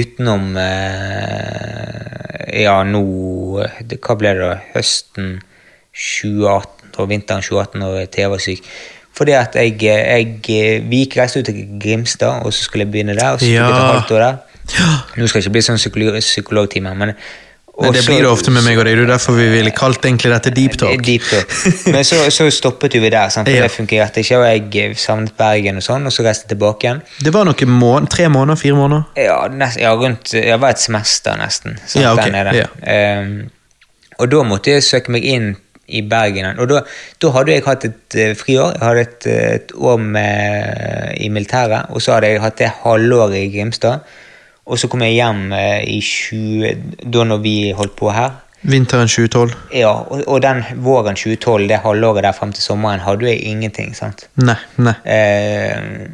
Utenom 0.00 0.48
eh, 0.60 2.62
Ja, 2.64 2.80
nå 2.86 3.02
det, 3.84 4.00
Hva 4.04 4.16
ble 4.18 4.32
det 4.36 4.44
da? 4.46 4.56
Høsten 4.74 5.38
2018 5.94 7.00
og 7.00 7.08
vinteren 7.10 7.42
2018 7.44 7.84
og 7.86 7.98
TV 8.12 8.28
var 8.34 8.42
syk. 8.42 8.66
Fordi 9.16 9.34
at 9.36 9.56
jeg, 9.58 9.76
jeg 9.82 10.82
Vi 10.88 11.02
gikk 11.04 11.16
reiste 11.20 11.42
ut 11.42 11.48
til 11.48 11.60
Grimstad, 11.82 12.44
og 12.46 12.52
så 12.54 12.64
skulle 12.66 12.86
jeg 12.86 12.92
begynne 12.94 13.16
der. 13.18 13.34
Og 13.36 13.40
så 13.40 13.46
tok 13.46 13.54
Ja. 13.54 13.66
jeg 13.66 13.76
et 13.76 13.92
halvt 13.94 14.14
år 14.16 14.24
der. 14.26 14.36
Nå 15.16 15.26
skal 15.28 15.40
det 15.40 15.46
ikke 15.46 15.56
bli 15.58 15.62
sånn 15.66 15.80
psykolog, 15.80 16.18
psykologtime, 16.22 16.94
men 16.94 17.14
Men 17.80 17.94
det 17.96 18.02
blir 18.04 18.18
det 18.20 18.28
ofte 18.28 18.50
med 18.52 18.60
meg 18.66 18.76
og 18.76 18.84
deg. 18.84 18.98
Det 18.98 19.06
er 19.06 19.08
derfor 19.08 19.32
vi 19.38 19.46
ville 19.48 19.70
kalt 19.72 20.04
egentlig 20.04 20.28
dette 20.34 20.50
deep 20.52 20.74
talk. 20.76 21.00
Deep 21.06 21.22
talk. 21.24 21.54
Men 21.94 22.04
så, 22.04 22.18
så 22.28 22.50
stoppet 22.52 22.92
vi 23.00 23.08
der, 23.08 23.30
sant? 23.32 23.48
for 23.48 23.56
Ja. 23.56 23.62
det 23.64 23.72
fungerte 23.72 24.20
ikke. 24.20 24.36
Og 24.36 24.44
jeg 24.74 24.98
savnet 25.00 25.32
Bergen 25.38 25.80
og 25.80 25.86
sånn, 25.86 26.04
og 26.04 26.12
så 26.12 26.26
reiste 26.26 26.44
jeg 26.44 26.58
tilbake 26.58 26.84
igjen. 26.84 27.00
Det 27.24 27.32
var 27.32 27.48
noen 27.48 27.72
måned, 27.72 28.10
tre 28.12 28.28
måneder, 28.28 28.60
fire 28.60 28.76
måneder? 28.76 29.08
Ja, 29.16 29.38
nest, 29.48 29.80
ja 29.80 29.94
rundt 29.96 30.34
det 30.34 30.60
var 30.60 30.74
et 30.76 30.82
semester, 30.82 31.40
nesten. 31.40 31.78
sant, 31.86 32.04
Ja, 32.04 32.12
okay. 32.12 32.28
der 32.28 32.36
nede. 32.36 32.66
ja. 32.84 33.24
Um, 33.24 33.50
og 34.20 34.28
da 34.28 34.42
måtte 34.44 34.74
jeg 34.76 34.84
søke 34.84 35.14
meg 35.16 35.24
inn 35.24 35.54
i 35.88 36.02
Bergen. 36.04 36.58
Og 36.60 36.68
da, 36.68 36.82
da 37.22 37.30
hadde 37.38 37.54
jeg 37.56 37.64
hatt 37.64 37.86
et 37.88 38.16
uh, 38.20 38.34
friår. 38.36 38.74
Jeg 38.76 38.84
hadde 38.90 39.06
et, 39.08 39.26
eh, 39.26 39.54
et 39.56 39.72
år 39.74 39.96
med, 39.96 41.14
i 41.16 41.32
militæret, 41.32 41.88
og 41.88 42.04
så 42.04 42.18
hadde 42.18 42.28
jeg 42.34 42.42
hatt 42.44 42.60
det 42.60 42.68
halvåret 42.84 43.40
i 43.40 43.48
Grimstad. 43.56 44.04
Og 44.66 44.78
så 44.78 44.88
kom 44.92 45.02
jeg 45.02 45.16
hjem 45.16 45.52
eh, 45.56 45.80
i 45.88 46.00
20... 46.04 46.74
Da 47.10 47.24
når 47.26 47.40
vi 47.42 47.54
holdt 47.74 47.96
på 47.98 48.10
her. 48.12 48.36
Vinteren 48.62 49.08
2012? 49.08 49.54
Ja, 49.72 49.88
og, 50.04 50.20
og 50.28 50.42
den 50.44 50.60
våren 50.84 51.16
2012, 51.16 51.64
det 51.70 51.78
halvåret 51.80 52.26
der 52.26 52.36
frem 52.36 52.52
til 52.52 52.62
sommeren, 52.62 53.00
hadde 53.00 53.30
jeg 53.30 53.40
ingenting. 53.48 53.94
sant? 53.96 54.26
Nei. 54.36 54.58
nei. 54.76 54.92
Eh, 55.08 56.10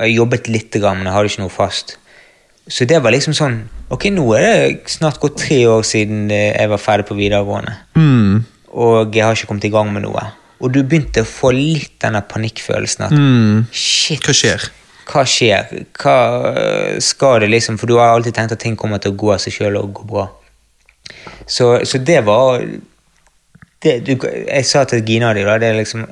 jeg 0.00 0.16
jobbet 0.16 0.48
litt, 0.50 0.72
grann, 0.80 0.98
men 0.98 1.06
jeg 1.10 1.14
hadde 1.16 1.30
ikke 1.30 1.44
noe 1.44 1.52
fast. 1.52 1.98
Så 2.66 2.84
det 2.88 2.98
var 3.04 3.14
liksom 3.14 3.36
sånn 3.38 3.60
Ok, 3.94 4.08
nå 4.10 4.24
er 4.34 4.42
det 4.42 4.90
snart 4.90 5.20
gått 5.22 5.36
tre 5.38 5.60
år 5.70 5.84
siden 5.86 6.24
eh, 6.34 6.48
jeg 6.56 6.70
var 6.72 6.80
ferdig 6.82 7.04
på 7.06 7.14
videregående. 7.14 7.76
Mm. 7.94 8.40
Og 8.74 9.14
jeg 9.14 9.22
har 9.22 9.36
ikke 9.36 9.46
kommet 9.52 9.68
i 9.68 9.70
gang 9.70 9.92
med 9.94 10.02
noe. 10.02 10.24
Og 10.58 10.72
du 10.74 10.80
begynte 10.82 11.22
å 11.22 11.28
få 11.28 11.52
litt 11.54 11.92
denne 12.02 12.24
panikkfølelsen 12.26 13.04
at 13.06 13.14
Mm. 13.14 13.66
shit, 13.70 14.24
Hva 14.26 14.34
skjer? 14.34 14.66
Hva 15.06 15.22
skjer? 15.28 15.70
Hva 16.00 16.16
øh, 16.50 16.96
skal 17.02 17.40
det 17.44 17.50
liksom 17.52 17.78
For 17.78 17.86
du 17.86 17.96
har 18.00 18.14
alltid 18.16 18.34
tenkt 18.34 18.52
at 18.56 18.60
ting 18.62 18.76
kommer 18.76 18.98
til 19.02 19.14
å 19.14 19.16
gå 19.20 19.32
av 19.34 19.38
seg 19.44 19.54
sjøl 19.54 19.76
og 19.80 19.92
gå 20.00 20.06
bra. 20.10 20.26
Så, 21.46 21.70
så 21.86 21.98
det 22.02 22.20
var 22.26 22.60
det, 23.84 23.92
du, 24.06 24.14
Jeg 24.26 24.64
sa 24.66 24.84
til 24.88 25.02
Gina 25.06 25.32
di 25.36 25.44
da 25.46 25.58
det 25.62 25.74
liksom, 25.76 26.06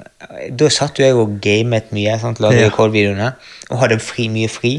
Da 0.53 0.69
satt 0.71 0.99
jo 1.01 1.07
jeg 1.09 1.17
og 1.19 1.39
gamet 1.43 1.91
mye. 1.97 2.19
Sant? 2.23 2.41
Lagde 2.45 2.61
Ja. 2.63 2.69
rekordvideoene. 2.69 3.33
Og 3.71 3.81
hadde 3.81 3.99
fri, 4.05 4.29
mye 4.31 4.49
fri. 4.53 4.77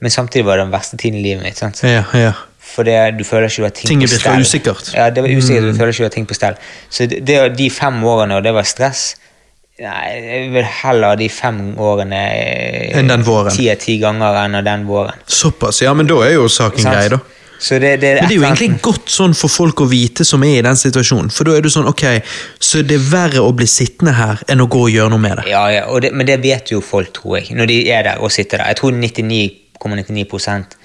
Men 0.00 0.10
samtidig 0.14 0.46
var 0.46 0.56
det 0.56 0.64
den 0.68 0.72
verste 0.72 0.96
tiden 0.96 1.18
i 1.20 1.22
livet 1.26 1.42
mitt. 1.44 1.58
Sant? 1.60 1.82
Ja, 1.84 2.04
ja. 2.16 2.32
For 2.70 2.86
det, 2.86 2.94
du 3.18 3.24
føler 3.26 3.48
ikke 3.50 3.64
du 3.64 3.66
har 3.66 3.74
ting 3.74 3.88
Ting 3.90 4.02
på 4.04 4.08
stell. 4.14 4.40
usikkert. 4.40 4.92
Ja, 4.94 5.08
det 5.10 5.24
var 5.24 5.28
usikkert, 5.34 5.64
du 5.72 5.74
føler 5.76 5.92
ikke 5.92 6.04
du 6.04 6.08
har 6.08 6.14
ting 6.14 6.26
på 6.30 6.36
stell. 6.38 6.54
Så 6.88 7.06
det, 7.10 7.18
det, 7.26 7.36
de 7.58 7.66
fem 7.74 7.98
årene, 8.06 8.36
og 8.38 8.44
det 8.46 8.52
var 8.54 8.62
stress 8.68 9.16
Nei, 9.80 10.08
jeg 10.20 10.48
vil 10.52 10.66
heller 10.82 11.16
de 11.16 11.26
fem 11.32 11.60
årene 11.80 12.18
eh, 12.36 12.98
Enn 13.00 13.08
den 13.08 13.22
våren. 13.24 13.52
Ti 13.54 13.70
av 13.72 13.78
ti 13.80 13.96
ganger 14.02 14.36
enn 14.42 14.58
den 14.66 14.82
våren. 14.88 15.22
Såpass, 15.24 15.80
ja, 15.80 15.94
men 15.96 16.08
da 16.10 16.18
er 16.26 16.34
jo 16.34 16.50
saken 16.52 16.84
Sant? 16.84 16.96
grei, 16.98 17.06
da. 17.14 17.20
Så 17.60 17.76
det, 17.80 17.94
det, 18.00 18.14
Men 18.22 18.28
det 18.28 18.34
er 18.34 18.38
jo 18.38 18.44
egentlig 18.48 18.80
godt 18.84 19.12
sånn 19.12 19.34
for 19.36 19.52
folk 19.52 19.82
å 19.84 19.86
vite 19.88 20.24
som 20.24 20.44
er 20.48 20.58
i 20.58 20.64
den 20.64 20.78
situasjonen. 20.80 21.28
For 21.32 21.48
da 21.48 21.56
er 21.56 21.64
du 21.64 21.68
sånn, 21.72 21.88
ok, 21.88 22.04
så 22.56 22.80
det 22.84 22.96
er 22.96 23.08
verre 23.10 23.42
å 23.44 23.50
bli 23.56 23.68
sittende 23.68 24.14
her 24.16 24.40
enn 24.48 24.64
å 24.64 24.68
gå 24.68 24.86
og 24.86 24.92
gjøre 24.92 25.12
noe 25.12 25.20
med 25.20 25.42
det. 25.42 25.48
Ja, 25.52 25.66
ja, 25.72 25.82
det, 26.00 26.12
men 26.16 26.28
det 26.28 26.38
vet 26.44 26.72
jo 26.72 26.80
folk, 26.84 27.12
tror 27.16 27.36
jeg, 27.40 27.52
når 27.56 27.68
de 27.68 27.76
er 27.92 28.08
der 28.08 28.24
og 28.24 28.32
sitter 28.32 28.62
der. 28.62 28.72
Jeg 28.72 28.80
tror 28.80 28.96
99,99 28.96 30.79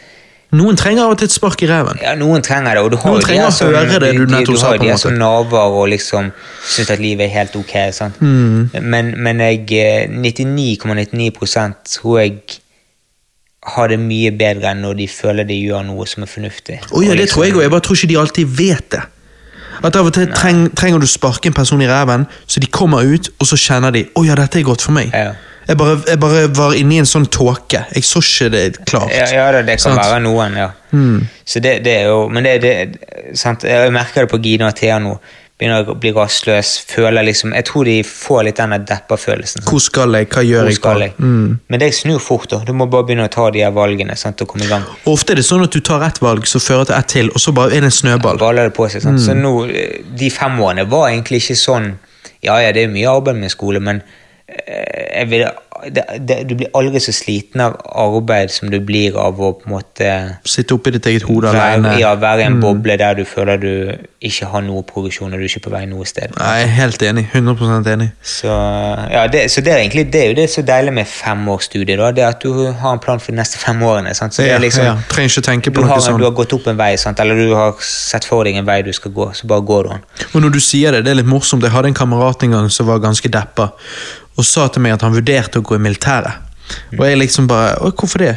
Noen 0.55 0.77
trenger 0.79 1.03
av 1.05 1.13
og 1.15 1.17
til 1.19 1.27
et 1.29 1.33
spark 1.35 1.61
i 1.65 1.67
ræven. 1.69 1.97
Ja, 2.01 2.13
noen 2.19 2.43
trenger 2.45 2.77
det, 2.77 2.83
og 2.85 2.91
du 2.93 2.97
har 3.01 3.11
Noen 3.15 3.25
de 3.27 3.39
å 3.43 3.51
som- 3.51 3.73
høre 3.73 3.99
det 3.99 4.11
du 4.15 4.25
nettopp 4.25 4.53
du 4.55 4.57
sa, 4.61 4.67
har 4.71 4.77
på 4.77 4.85
en 4.85 4.91
måte. 4.93 4.99
som 5.03 5.17
naver 5.19 5.79
og 5.81 5.87
liksom 5.89 6.31
syns 6.63 6.89
at 6.95 6.99
livet 6.99 7.25
er 7.27 7.33
helt 7.39 7.55
ok. 7.55 7.73
Mm. 8.21 8.69
Men, 8.81 9.13
men 9.17 9.39
jeg 9.39 9.71
eh, 9.71 10.07
99,99% 10.09 11.73
tror 11.97 12.19
jeg 12.21 12.37
har 13.75 13.89
det 13.89 13.97
mye 13.99 14.31
bedre 14.37 14.71
enn 14.75 14.83
når 14.85 14.97
de 14.99 15.07
føler 15.09 15.47
de 15.49 15.57
gjør 15.57 15.85
noe 15.87 16.05
som 16.09 16.23
er 16.25 16.29
fornuftig. 16.29 16.79
Oh, 16.91 17.01
ja, 17.03 17.11
det 17.15 17.19
liksom- 17.25 17.33
tror 17.41 17.45
jeg 17.45 17.53
òg. 17.55 17.61
Jeg 17.61 17.71
bare 17.71 17.81
tror 17.81 17.95
ikke 17.95 18.07
de 18.13 18.17
alltid 18.21 18.47
vet 18.57 18.89
det. 18.91 19.01
At 19.83 19.95
Av 19.95 20.05
og 20.05 20.13
til 20.13 20.27
treng, 20.31 20.69
trenger 20.75 20.99
du 20.99 21.05
sparke 21.07 21.47
en 21.47 21.53
person 21.53 21.81
i 21.81 21.87
ræven, 21.87 22.25
så 22.47 22.59
de 22.59 22.67
kommer 22.67 23.03
ut, 23.03 23.29
og 23.39 23.45
så 23.47 23.57
kjenner 23.59 23.91
de 23.91 24.05
å 24.15 24.23
ja, 24.25 24.35
dette 24.35 24.59
er 24.59 24.63
godt 24.63 24.81
for 24.81 24.91
meg. 24.95 25.11
Ja. 25.13 25.33
Jeg, 25.67 25.77
bare, 25.77 25.95
jeg 26.07 26.19
bare 26.21 26.43
var 26.57 26.75
inne 26.77 26.97
i 26.97 26.99
en 27.01 27.09
sånn 27.09 27.25
tåke. 27.33 27.85
Jeg 27.95 28.05
så 28.05 28.21
ikke 28.21 28.49
det 28.53 28.65
klart. 28.85 29.09
Ja, 29.13 29.29
ja 29.33 29.47
det, 29.55 29.65
det 29.69 29.79
kan 29.79 29.95
Sant? 29.95 30.03
være 30.03 30.19
noen, 30.25 30.59
ja. 30.59 30.69
Mm. 30.91 31.23
Så 31.45 31.59
det, 31.59 31.79
det 31.83 31.95
er 32.01 32.05
jo 32.07 32.29
Men 32.31 32.45
det, 32.45 32.53
det 32.63 33.35
sant? 33.35 33.65
Jeg 33.67 33.91
merker 33.91 34.23
det 34.23 34.31
på 34.31 34.39
Gina 34.43 34.69
og 34.69 34.77
Thea 34.77 34.99
nå. 35.01 35.17
Begynner 35.55 35.87
å 35.87 35.95
bli 35.95 36.11
rastløs. 36.11 36.73
Føler 36.89 37.23
liksom 37.23 37.53
Jeg 37.55 37.65
tror 37.69 37.87
de 37.87 37.95
får 38.03 38.41
litt 38.43 38.57
den 38.59 38.73
deppa-følelsen. 38.89 39.63
Hvor 39.63 39.79
skal 39.79 40.17
jeg? 40.19 40.27
Hva 40.33 40.43
gjør 40.43 40.67
jeg? 40.67 41.13
Mm. 41.15 41.61
Men 41.71 41.79
det 41.79 41.93
snur 41.95 42.19
fort. 42.19 42.49
da. 42.51 42.59
Du 42.67 42.73
må 42.75 42.89
bare 42.91 43.07
begynne 43.07 43.29
å 43.29 43.31
ta 43.31 43.47
de 43.55 43.63
her 43.63 43.71
valgene 43.75 44.17
sant, 44.19 44.43
og 44.43 44.51
komme 44.51 44.67
i 44.67 44.71
gang. 44.71 44.83
Og 45.05 45.13
Ofte 45.13 45.31
er 45.31 45.39
det 45.39 45.47
sånn 45.47 45.63
at 45.63 45.71
du 45.71 45.79
tar 45.79 46.03
ett 46.03 46.19
valg 46.21 46.47
som 46.51 46.63
fører 46.63 46.89
til 46.91 46.97
ett 46.97 47.07
til, 47.13 47.31
og 47.31 47.39
så 47.39 47.55
bare 47.55 47.71
er 47.71 47.85
det 47.87 47.93
en 47.93 47.97
snøball. 48.01 48.41
Baller 48.41 48.67
det 48.67 48.75
på 48.75 48.89
seg. 48.91 49.05
Sant? 49.07 49.21
Mm. 49.21 49.23
Så 49.25 49.37
nå, 49.39 49.53
eh, 49.71 50.03
De 50.19 50.29
fem 50.29 50.59
årene 50.59 50.85
var 50.91 51.07
egentlig 51.13 51.41
ikke 51.45 51.59
sånn 51.63 51.93
Ja, 52.43 52.59
ja, 52.61 52.71
det 52.75 52.83
er 52.83 52.91
mye 52.91 53.09
arbeid 53.09 53.39
med 53.39 53.49
skole, 53.49 53.79
men 53.81 54.03
vil, 55.29 55.45
det, 55.89 56.03
det, 56.21 56.35
du 56.49 56.53
blir 56.57 56.69
aldri 56.77 56.99
så 57.01 57.13
sliten 57.15 57.61
av 57.65 57.75
arbeid 57.97 58.51
som 58.53 58.69
du 58.69 58.77
blir 58.85 59.15
av 59.17 59.39
å 59.41 59.51
på 59.57 59.65
en 59.65 59.73
måte 59.73 60.09
Sitte 60.45 60.75
oppi 60.77 60.93
ditt 60.93 61.07
eget 61.09 61.25
hode 61.25 61.49
alene. 61.49 61.95
ja, 61.99 62.11
være 62.21 62.43
i 62.43 62.47
en 62.49 62.59
boble 62.61 62.97
der 63.01 63.17
du 63.17 63.23
føler 63.25 63.57
du 63.61 63.71
ikke 64.25 64.47
har 64.49 64.63
noe 64.65 64.81
progresjon, 64.85 65.33
og 65.33 65.41
du 65.41 65.45
er 65.45 65.49
ikke 65.49 65.63
på 65.67 65.73
vei 65.73 65.83
noe 65.89 66.05
sted. 66.09 66.33
Nei, 66.37 66.51
jeg 66.59 66.67
er 66.67 66.73
helt 66.79 67.03
enig. 67.09 67.25
100% 67.33 67.89
enig. 67.91 68.07
Så, 68.25 68.53
ja, 69.11 69.25
det, 69.33 69.43
så 69.53 69.61
det 69.65 69.73
er 69.73 69.81
egentlig 69.83 70.05
det 70.13 70.21
er 70.21 70.31
jo 70.31 70.37
det 70.39 70.47
så 70.53 70.63
deilig 70.65 70.93
med 70.97 71.09
femårsstudiet, 71.09 71.97
da, 72.01 72.11
det 72.15 72.25
at 72.29 72.45
du 72.45 72.65
har 72.69 72.95
en 72.95 73.01
plan 73.03 73.21
for 73.21 73.33
de 73.35 73.41
neste 73.41 73.61
fem 73.61 73.81
årene. 73.85 74.13
Sant? 74.17 74.37
Så 74.37 74.45
Ja, 74.45 74.55
er 74.59 74.63
liksom, 74.63 74.85
ja. 74.87 74.95
Trenger 75.11 75.33
ikke 75.33 75.45
tenke 75.49 75.73
på 75.75 75.85
noe 75.85 75.93
har, 75.93 76.01
sånt. 76.05 76.21
du 76.21 76.25
har 76.29 76.33
gått 76.37 76.53
opp 76.57 76.69
en 76.71 76.77
vei, 76.79 76.93
sant? 77.01 77.21
eller 77.21 77.37
du 77.37 77.53
har 77.57 77.75
sett 77.85 78.25
for 78.29 78.45
deg 78.45 78.57
en 78.61 78.65
vei 78.69 78.79
du 78.85 78.93
skal 78.95 79.13
gå, 79.13 79.29
så 79.37 79.49
bare 79.49 79.65
går 79.65 79.89
du 79.89 79.93
den. 79.95 80.05
Og 80.33 80.45
når 80.45 80.55
du 80.57 80.61
sier 80.63 80.95
det, 80.97 81.03
det 81.05 81.13
er 81.13 81.21
litt 81.21 81.29
morsomt. 81.29 81.65
Jeg 81.65 81.73
hadde 81.75 81.93
en 81.93 81.97
kamerat 81.97 82.45
en 82.45 82.57
gang 82.57 82.69
som 82.73 82.89
var 82.89 83.01
ganske 83.03 83.29
deppa, 83.33 83.69
og 84.37 84.45
sa 84.45 84.67
til 84.67 84.81
meg 84.83 84.93
at 84.97 85.01
han 85.05 85.13
vurderte 85.15 85.59
å 85.61 85.65
gå 85.65 85.77
i 85.77 85.81
militæret. 85.83 86.41
Og 86.97 87.03
jeg 87.05 87.17
liksom 87.21 87.47
bare 87.47 87.75
Å, 87.77 87.91
hvorfor 87.93 88.23
det? 88.23 88.35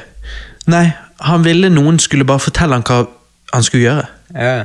Nei, 0.69 0.91
han 1.25 1.45
ville 1.47 1.71
noen 1.73 1.97
skulle 1.99 2.27
bare 2.29 2.43
fortelle 2.45 2.77
han 2.77 2.85
hva 2.85 3.07
han 3.55 3.65
skulle 3.65 3.87
gjøre. 3.87 4.07
Ja, 4.37 4.65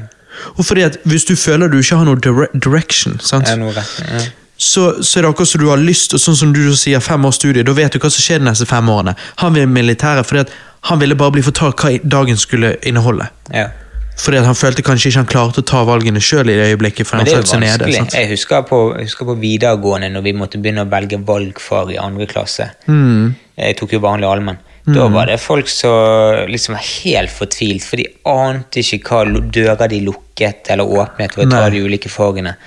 Og 0.58 0.66
fordi 0.66 0.82
at 0.84 0.98
Hvis 1.06 1.26
du 1.26 1.36
føler 1.36 1.70
du 1.72 1.78
ikke 1.80 1.96
har 2.02 2.06
noe 2.10 2.20
dire 2.20 2.48
direction, 2.54 3.20
sant? 3.22 3.48
ja 3.48 3.56
noe 3.56 3.72
rett. 3.72 3.94
Ja. 4.10 4.20
så, 4.58 5.02
så 5.04 5.20
er 5.20 5.24
det 5.24 5.30
akkurat 5.32 5.48
som 5.50 5.62
du 5.62 5.70
har 5.70 5.78
lyst, 5.82 6.14
og 6.14 6.20
sånn 6.20 6.36
som 6.36 6.54
du 6.54 6.62
sier, 6.76 7.00
fem 7.00 7.26
års 7.26 7.36
studie, 7.40 7.64
da 7.64 7.72
vet 7.74 7.94
du 7.94 8.00
hva 8.00 8.10
som 8.12 8.22
skjer 8.22 8.40
de 8.44 8.50
neste 8.50 8.66
fem 8.70 8.90
årene. 8.90 9.16
Han 9.42 9.54
vil 9.56 9.68
militæret 9.72 10.28
fordi 10.28 10.44
at 10.46 10.52
han 10.90 11.00
ville 11.00 11.16
bare 11.16 11.32
bli 11.32 11.42
fortalt 11.46 11.80
hva 11.80 11.94
dagen 12.04 12.38
skulle 12.38 12.76
inneholde. 12.84 13.30
Ja. 13.54 13.70
Fordi 14.20 14.44
han 14.46 14.56
følte 14.56 14.84
kanskje 14.86 15.10
ikke 15.10 15.22
han 15.24 15.30
klarte 15.30 15.64
å 15.64 15.66
ta 15.68 15.82
valgene 15.88 16.22
sjøl 16.22 16.52
i 16.52 16.58
det 16.58 16.68
øyeblikket. 16.74 17.10
Men 17.10 17.24
han 17.24 17.28
det 17.28 17.34
er 17.34 17.42
jo 17.42 17.60
nede. 17.60 17.72
vanskelig. 17.72 17.96
Sant? 17.98 18.18
Jeg 18.20 18.30
husker 18.30 18.68
på, 18.70 18.82
jeg 18.98 19.10
husker 19.10 19.30
på 19.30 19.36
videregående 19.42 20.12
når 20.14 20.26
vi 20.28 20.36
måtte 20.38 20.62
begynne 20.62 20.86
å 20.86 20.92
velge 20.92 21.20
valgfag 21.26 21.96
i 21.96 21.98
andre 22.02 22.28
klasse. 22.30 22.70
Mm. 22.86 23.34
Jeg 23.58 23.80
tok 23.80 23.98
jo 23.98 24.04
vanlig 24.04 24.30
allmenn. 24.30 24.62
Da 24.84 25.06
var 25.08 25.30
det 25.32 25.38
folk 25.40 25.70
som 25.72 26.50
liksom 26.52 26.76
var 26.76 26.84
helt 26.84 27.32
fortvilt, 27.32 27.86
for 27.88 28.02
de 28.02 28.08
ante 28.28 28.82
ikke 28.84 29.00
hva 29.08 29.44
dører 29.56 29.88
de 29.94 30.02
lukket 30.04 30.74
eller 30.74 30.84
åpnet 30.84 31.38
ved 31.38 31.48
å 31.48 31.54
ta 31.56 31.70
de 31.72 31.84
ulike 31.86 32.12
fagene. 32.12 32.58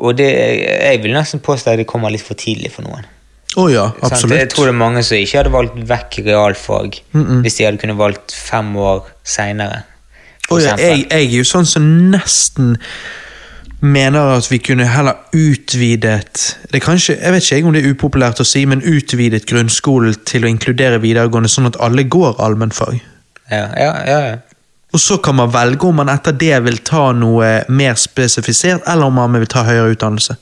Og 0.00 0.16
det, 0.16 0.28
jeg 0.28 1.00
vil 1.02 1.16
nesten 1.16 1.40
påstå 1.44 1.72
at 1.72 1.80
det 1.80 1.88
kommer 1.88 2.12
litt 2.12 2.24
for 2.24 2.38
tidlig 2.38 2.72
for 2.74 2.84
noen. 2.86 3.08
Oh 3.58 3.66
ja, 3.72 3.88
absolutt. 4.04 4.36
Jeg 4.36 4.50
tror 4.52 4.68
det 4.68 4.74
er 4.74 4.78
mange 4.78 5.02
som 5.02 5.18
ikke 5.18 5.40
hadde 5.40 5.52
valgt 5.54 5.78
vekk 5.90 6.20
realfag 6.28 7.00
hvis 7.10 7.56
de 7.56 7.64
hadde 7.66 7.80
kunnet 7.82 7.98
valgt 7.98 8.36
fem 8.36 8.68
år 8.78 9.08
seinere. 9.26 9.80
Å 10.50 10.58
ja, 10.58 10.76
jeg, 10.78 11.04
jeg 11.06 11.26
er 11.28 11.36
jo 11.38 11.46
sånn 11.46 11.68
som 11.68 11.84
nesten 12.10 12.76
mener 13.80 14.34
at 14.34 14.48
vi 14.50 14.58
kunne 14.60 14.84
heller 14.90 15.22
utvidet 15.32 16.42
Det 16.72 16.82
kanskje, 16.84 17.14
Jeg 17.16 17.32
vet 17.32 17.46
ikke 17.46 17.68
om 17.70 17.76
det 17.76 17.84
er 17.84 17.94
upopulært 17.94 18.42
å 18.42 18.44
si, 18.44 18.66
men 18.68 18.82
utvidet 18.84 19.46
grunnskolen 19.48 20.18
til 20.28 20.44
å 20.44 20.50
inkludere 20.50 21.00
videregående, 21.00 21.48
sånn 21.48 21.70
at 21.70 21.78
alle 21.80 22.04
går 22.04 22.36
allmennfag. 22.42 23.00
Ja, 23.50 23.66
ja, 23.78 23.92
ja, 24.06 24.20
ja. 24.26 24.36
Og 24.90 25.00
så 25.00 25.20
kan 25.22 25.36
man 25.38 25.52
velge 25.54 25.86
om 25.86 26.00
man 26.02 26.10
etter 26.10 26.34
det 26.34 26.56
vil 26.66 26.80
ta 26.86 27.10
noe 27.14 27.50
mer 27.70 27.94
spesifisert, 27.98 28.82
eller 28.90 29.06
om 29.06 29.20
man 29.20 29.38
vil 29.38 29.46
ta 29.50 29.62
høyere 29.66 29.94
utdannelse. 29.94 30.36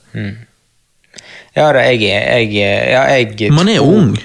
Ja 1.57 1.69
da, 1.75 1.85
jeg 1.85 2.01
jeg, 2.07 2.53
ja, 2.57 3.05
jeg 3.13 3.53
Man 3.53 3.69
er 3.69 3.85
ung. 3.85 4.17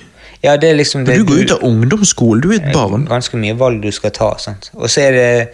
Ja, 0.44 0.58
det 0.60 0.70
er 0.70 0.76
liksom 0.76 1.06
det 1.08 1.16
Du 1.22 1.26
går 1.26 1.46
ut 1.46 1.52
av 1.56 1.64
ungdomsskolen, 1.64 2.42
du 2.44 2.52
er 2.52 2.60
et 2.60 2.74
barn. 2.76 3.06
Ganske 3.08 3.40
mye 3.40 3.56
valg 3.60 3.82
du 3.84 3.92
skal 3.96 4.12
ta. 4.12 4.34
sant? 4.38 4.70
Og 4.76 4.90
så 4.92 5.08
er 5.08 5.12
det 5.12 5.50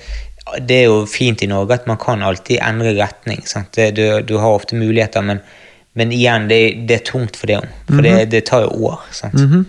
Det 0.68 0.77
er 0.80 0.85
jo 0.90 1.06
fint 1.06 1.43
i 1.45 1.48
Norge 1.48 1.76
at 1.76 1.85
man 1.88 1.98
kan 2.01 2.24
alltid 2.26 2.58
endre 2.66 2.95
retning. 2.98 3.43
du, 3.76 4.22
du 4.22 4.38
har 4.38 4.50
ofte 4.50 4.76
muligheter, 4.76 5.22
men, 5.22 5.40
men 5.93 6.11
igjen, 6.11 6.48
det, 6.50 6.88
det 6.88 6.95
er 6.95 7.03
tungt 7.06 7.38
for 7.38 7.45
det 7.45 7.58
òg. 7.58 7.68
For 7.85 8.01
det, 8.01 8.32
det 8.32 8.45
tar 8.45 8.61
jo 8.61 8.88
år. 8.90 9.03
sant? 9.11 9.68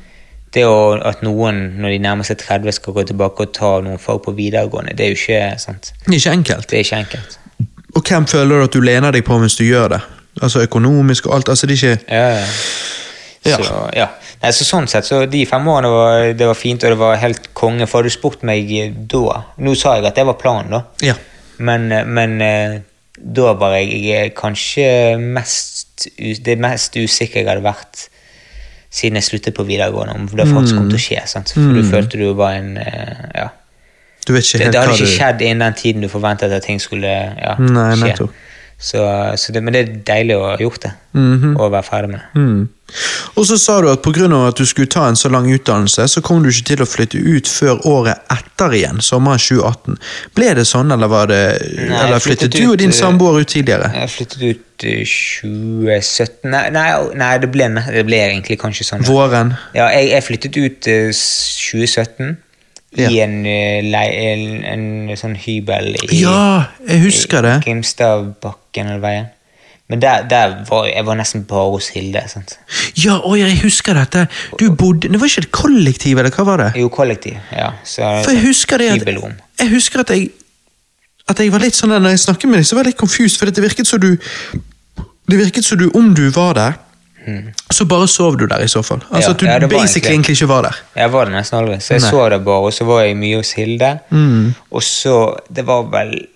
Det 0.54 0.64
å, 0.64 0.96
at 1.04 1.20
noen 1.22 1.76
når 1.78 1.88
de 1.90 1.98
nærmer 1.98 2.24
seg 2.24 2.38
30 2.38 2.72
skal 2.72 2.94
gå 2.96 3.02
tilbake 3.12 3.44
og 3.44 3.52
ta 3.52 3.80
noen 3.84 3.98
fag 3.98 4.22
på 4.24 4.32
videregående, 4.32 4.96
det 4.96 5.04
er 5.04 5.12
jo 5.12 5.18
ikke 5.20 5.58
sant? 5.58 5.92
Det 6.06 6.14
er 6.14 6.18
ikke 6.18 6.32
enkelt. 6.38 6.70
Det 6.70 6.78
er 6.78 6.86
ikke 6.86 6.96
enkelt. 7.04 7.38
Og 7.94 8.02
hvem 8.02 8.26
føler 8.26 8.56
du 8.56 8.64
at 8.64 8.72
du 8.72 8.80
lener 8.80 9.12
deg 9.12 9.24
på 9.26 9.36
mens 9.38 9.56
du 9.60 9.64
gjør 9.64 9.88
det? 9.98 10.00
Altså 10.42 10.64
økonomisk 10.64 11.26
og 11.26 11.34
alt. 11.36 11.48
altså 11.48 11.66
det 11.66 11.76
er 11.76 11.92
ikke... 11.92 12.04
Ja, 12.08 12.28
ja. 12.40 12.46
Ja. 13.44 13.56
Så, 13.56 13.90
ja. 13.96 14.06
Nei, 14.40 14.52
så 14.56 14.64
sånn 14.64 14.86
sett, 14.88 15.04
så 15.04 15.24
de 15.28 15.42
fem 15.44 15.66
årene 15.68 15.88
var, 15.92 16.22
det 16.32 16.46
var 16.48 16.56
fint, 16.56 16.84
og 16.84 16.94
det 16.94 17.00
var 17.00 17.18
helt 17.20 17.50
konge. 17.52 17.84
For 17.84 18.00
hadde 18.00 18.08
du 18.08 18.14
spurt 18.14 18.44
meg 18.48 18.70
da 19.10 19.42
Nå 19.60 19.74
sa 19.76 19.98
jeg 19.98 20.06
at 20.08 20.16
det 20.16 20.24
var 20.28 20.38
planen, 20.40 20.72
da. 20.72 20.80
Ja. 21.04 21.16
Men, 21.60 21.90
men 22.08 22.38
eh, 22.40 22.78
da 23.20 23.52
var 23.60 23.76
jeg 23.76 24.00
jeg 24.06 24.32
kanskje 24.38 24.86
mest 25.20 26.06
det 26.46 26.56
mest 26.56 26.96
usikre 26.96 27.42
jeg 27.42 27.48
hadde 27.50 27.66
vært 27.66 28.06
siden 28.90 29.20
jeg 29.20 29.26
sluttet 29.28 29.54
på 29.54 29.66
videregående, 29.68 30.16
om 30.16 30.26
det 30.32 30.46
faktisk 30.48 30.78
kom 30.78 30.88
til 30.90 30.98
å 30.98 31.02
skje. 31.04 31.18
Sant? 31.30 31.52
For 31.54 31.76
du 31.76 31.84
følte 31.86 32.18
du 32.18 32.30
var 32.38 32.56
en 32.58 32.76
eh, 32.80 33.26
Ja. 33.36 33.48
Du 34.26 34.34
Det, 34.36 34.42
det 34.52 34.76
hadde 34.76 34.92
ikke 34.92 35.06
du... 35.06 35.10
skjedd 35.14 35.40
innen 35.42 35.62
den 35.64 35.76
tiden 35.78 36.02
du 36.04 36.08
forventet 36.12 36.52
at 36.52 36.66
ting 36.66 36.80
skulle 36.82 37.08
ja, 37.08 37.54
Nei, 37.58 37.94
skje. 37.96 38.04
nettopp. 38.04 38.34
Så, 38.80 39.00
så 39.36 39.52
det, 39.52 39.60
men 39.62 39.74
det 39.76 39.80
er 39.82 39.96
deilig 40.08 40.36
å 40.40 40.44
ha 40.48 40.56
gjort 40.56 40.82
det, 40.86 40.92
Mhm. 41.12 41.56
og 41.60 41.72
være 41.72 41.84
ferdig 41.84 42.10
med. 42.14 42.20
Mm. 42.34 42.68
Og 43.36 43.44
så 43.46 43.58
sa 43.60 43.80
du 43.80 43.88
at 43.90 44.00
pga. 44.02 44.26
at 44.48 44.56
du 44.56 44.64
skulle 44.66 44.88
ta 44.88 45.06
en 45.08 45.14
så 45.16 45.28
lang 45.28 45.46
utdannelse, 45.52 46.08
så 46.08 46.20
kom 46.22 46.42
du 46.42 46.48
ikke 46.48 46.64
til 46.64 46.82
å 46.82 46.86
flytte 46.88 47.18
ut 47.18 47.46
før 47.48 47.78
året 47.86 48.18
etter 48.30 48.72
igjen, 48.72 49.00
sommeren 49.00 49.38
2018. 49.38 49.98
Ble 50.34 50.54
det 50.54 50.64
sånn, 50.66 50.90
eller, 50.92 51.08
var 51.08 51.26
det, 51.26 51.60
Nei, 51.76 52.06
eller 52.06 52.18
flyttet 52.18 52.50
flyttet 52.50 52.56
du 52.60 52.70
og 52.72 52.78
din 52.78 52.88
eh, 52.90 52.96
samboer 52.96 53.40
ut 53.40 53.48
tidligere? 53.48 53.92
Jeg 53.94 54.10
flyttet 54.16 54.42
ut 54.42 54.66
2017 54.80 56.50
Nei, 56.50 56.70
nei, 56.74 56.88
nei 57.20 57.32
det, 57.42 57.50
ble, 57.52 57.68
det 57.68 58.04
ble 58.08 58.16
egentlig 58.24 58.58
kanskje 58.60 58.86
sånn. 58.88 59.04
Våren? 59.06 59.54
Ja, 59.76 59.90
jeg, 59.94 60.10
jeg 60.14 60.24
flyttet 60.26 60.56
ut 60.56 60.88
eh, 60.90 61.10
2017 61.12 62.36
Ja. 62.98 63.08
i 63.10 63.20
en, 63.22 63.44
eh, 63.46 63.84
en, 63.86 64.64
en 64.66 65.16
sånn 65.16 65.36
hybel 65.38 65.92
i 66.08 66.22
Ja, 66.24 66.64
jeg 66.88 67.04
husker 67.04 67.44
det. 67.46 67.52
Grimstadbakken 67.64 68.86
eller 68.88 69.04
veien. 69.04 69.28
Men 69.90 70.02
der, 70.02 70.22
der 70.30 70.52
var 70.68 70.86
jeg 70.86 71.06
var 71.06 71.16
nesten 71.18 71.44
bare 71.50 71.70
hos 71.70 71.88
Hilde. 71.94 72.22
sant? 72.30 72.56
Ja, 72.98 73.16
oi, 73.26 73.40
jeg 73.40 73.58
husker 73.62 73.94
dette. 73.98 74.26
Du 74.58 74.68
bodde 74.74 75.08
Det 75.10 75.18
var 75.20 75.26
ikke 75.26 75.42
et 75.46 75.52
kollektiv, 75.52 76.18
eller 76.18 76.30
hva 76.34 76.44
var 76.46 76.62
det? 76.64 76.68
Jo, 76.78 76.88
kollektiv. 76.94 77.38
ja. 77.52 77.72
Så, 77.84 78.02
For 78.24 78.30
jeg 78.30 78.44
husker 78.46 78.78
det 78.78 78.90
at, 78.94 79.08
jeg 79.60 79.70
husker 79.70 80.00
at 80.00 80.10
jeg 80.14 80.30
At 81.28 81.38
jeg 81.38 81.52
var 81.52 81.62
litt 81.62 81.74
sånn 81.74 81.90
Når 81.94 82.14
jeg 82.14 82.18
snakket 82.26 82.50
med 82.50 82.58
deg, 82.62 82.66
så 82.66 82.76
var 82.78 82.84
jeg 82.86 82.92
litt 82.94 83.00
confused, 83.02 83.38
for 83.38 83.50
det 83.50 83.62
virket 83.62 83.86
som 83.86 84.00
du 84.02 84.16
Det 85.30 85.38
virket 85.38 85.64
som 85.66 85.78
du, 85.78 85.90
om 85.94 86.14
du 86.14 86.28
var 86.34 86.54
der, 86.54 86.72
så 87.70 87.84
bare 87.88 88.06
sov 88.08 88.36
du 88.38 88.46
der 88.46 88.62
i 88.64 88.68
så 88.68 88.82
fall. 88.82 89.02
Altså 89.10 89.30
Ja, 89.30 89.34
at 89.34 89.40
du 89.40 89.46
ja, 89.46 89.58
basically 89.58 89.80
egentlig- 89.80 90.10
egentlig 90.10 90.36
ikke 90.40 90.48
var 90.48 90.62
der. 90.62 90.76
Jeg 90.96 91.12
var 91.12 91.24
der 91.24 91.32
nesten 91.32 91.58
aldri. 91.58 91.76
Så 91.80 91.94
jeg 91.94 92.00
Nei. 92.02 92.10
så 92.10 92.28
det 92.30 92.44
bare, 92.44 92.64
og 92.66 92.72
så 92.72 92.84
var 92.84 93.00
jeg 93.04 93.16
mye 93.16 93.36
hos 93.36 93.52
Hilde. 93.52 93.98
Mm. 94.10 94.54
Og 94.70 94.82
så 94.82 95.36
Det 95.52 95.66
var 95.66 95.82
vel 95.82 96.26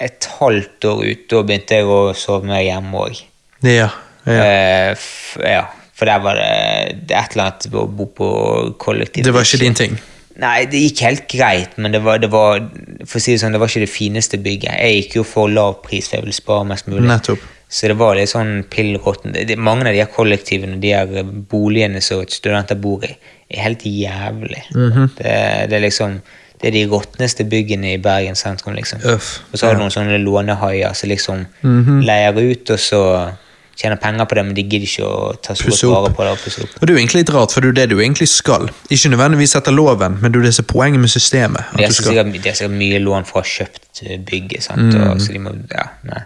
et 0.00 0.28
halvt 0.40 0.84
år 0.84 1.02
ute, 1.04 1.28
da 1.30 1.42
begynte 1.42 1.68
jeg 1.76 1.84
å 1.84 2.14
sove 2.16 2.44
mer 2.46 2.62
hjemme 2.62 2.92
òg. 2.94 3.22
Ja, 3.62 3.88
ja. 4.26 4.32
Eh, 4.32 4.96
ja. 5.44 5.64
For 5.94 6.06
der 6.06 6.18
var 6.24 6.34
det, 6.34 7.10
et 7.10 7.32
eller 7.36 7.44
annet 7.44 7.66
å 7.72 7.86
bo 7.86 8.06
på 8.06 8.78
kollektiv. 8.78 9.22
Det 9.24 9.34
var 9.34 9.42
ikke 9.44 9.58
din 9.60 9.74
ting. 9.74 9.98
Nei, 10.40 10.64
det 10.64 10.80
gikk 10.80 11.00
helt 11.04 11.26
greit, 11.28 11.76
men 11.76 11.92
det 11.92 12.00
var, 12.02 12.16
det 12.18 12.30
var 12.30 12.60
for 13.04 13.18
å 13.18 13.20
si 13.20 13.32
det 13.34 13.40
sånn, 13.42 13.52
det 13.52 13.60
var 13.60 13.68
ikke 13.68 13.80
det 13.84 13.90
fineste 13.92 14.38
bygget. 14.40 14.78
Jeg 14.80 15.02
gikk 15.04 15.16
jo 15.16 15.24
for 15.24 15.48
lav 15.52 15.82
pris, 15.82 16.08
for 16.08 16.16
jeg 16.16 16.24
ville 16.24 16.32
spare 16.38 16.64
mest 16.64 16.86
mulig. 16.88 17.02
Nettopp. 17.04 17.38
Så 17.70 17.86
det 17.88 17.96
var 17.96 18.16
litt 18.18 18.28
sånn 18.32 18.64
pill 18.68 18.96
råtten. 18.98 19.32
Det- 19.32 19.46
det- 19.46 19.58
Mange 19.58 19.86
av 19.86 19.92
de 19.94 19.98
her 20.02 20.06
kollektivene, 20.06 20.80
de 20.80 20.90
her 20.90 21.06
boligene 21.22 22.02
som 22.02 22.24
studenter 22.26 22.74
bor 22.74 23.04
i, 23.04 23.16
er 23.50 23.62
helt 23.62 23.84
jævlig. 23.84 24.62
Mhm. 24.74 25.10
det, 25.16 25.68
det 25.70 25.72
er 25.78 25.80
liksom 25.88 26.20
det 26.60 26.68
er 26.68 26.72
de 26.72 26.86
råtneste 26.92 27.48
byggene 27.48 27.94
i 27.94 27.96
Bergen 27.96 28.34
sentrum, 28.36 28.74
liksom. 28.76 28.98
Uff. 29.14 29.38
Og 29.52 29.58
så 29.58 29.66
har 29.66 29.74
du 29.74 29.80
noen 29.80 29.90
sånne 29.94 30.18
lånehaier 30.22 30.94
som 30.94 31.08
liksom 31.08 31.46
Mhm. 31.62 32.02
leier 32.04 32.36
ut, 32.36 32.70
og 32.70 32.76
så 32.78 33.32
tjener 33.80 33.96
penger 33.96 34.26
på 34.26 34.34
det, 34.34 34.44
men 34.44 34.54
de 34.54 34.62
gidder 34.64 34.84
ikke 34.84 35.06
å 35.08 35.40
ta 35.40 35.54
så 35.54 35.64
godt 35.64 35.82
vare 35.88 36.10
på 36.14 36.22
det. 36.24 36.32
og 36.32 36.38
pusse 36.38 36.60
opp. 36.62 36.68
Og 36.76 36.80
det 36.86 36.90
er 36.90 36.94
jo 36.98 37.00
egentlig 37.06 37.20
litt 37.24 37.30
rart, 37.34 37.50
for 37.52 37.60
det 37.62 37.68
er 37.70 37.86
det 37.86 37.88
du 37.88 37.96
egentlig 37.96 38.28
skal. 38.28 38.68
Ikke 38.90 39.08
nødvendigvis 39.08 39.56
etter 39.56 39.72
loven, 39.72 40.18
men 40.20 40.32
det 40.32 40.38
er 40.38 40.42
det 40.42 40.54
som 40.54 40.66
er 40.68 40.72
poenget 40.74 41.00
med 41.00 41.08
systemet. 41.08 41.60
At 41.72 41.76
De 41.78 41.82
har 41.84 41.88
du 41.88 41.94
skal. 41.94 42.12
sikkert, 42.12 42.70
mye 42.70 42.98
lån 43.00 43.24
fra 43.24 43.40
kjøpt 43.40 44.02
eh, 44.10 44.18
bygget, 44.18 44.62
sant? 44.62 44.92
Mm. 44.92 45.10
Og, 45.12 45.16
så 45.18 45.32
de 45.32 45.38
må, 45.38 45.54
ja, 45.72 45.86
nei. 46.04 46.22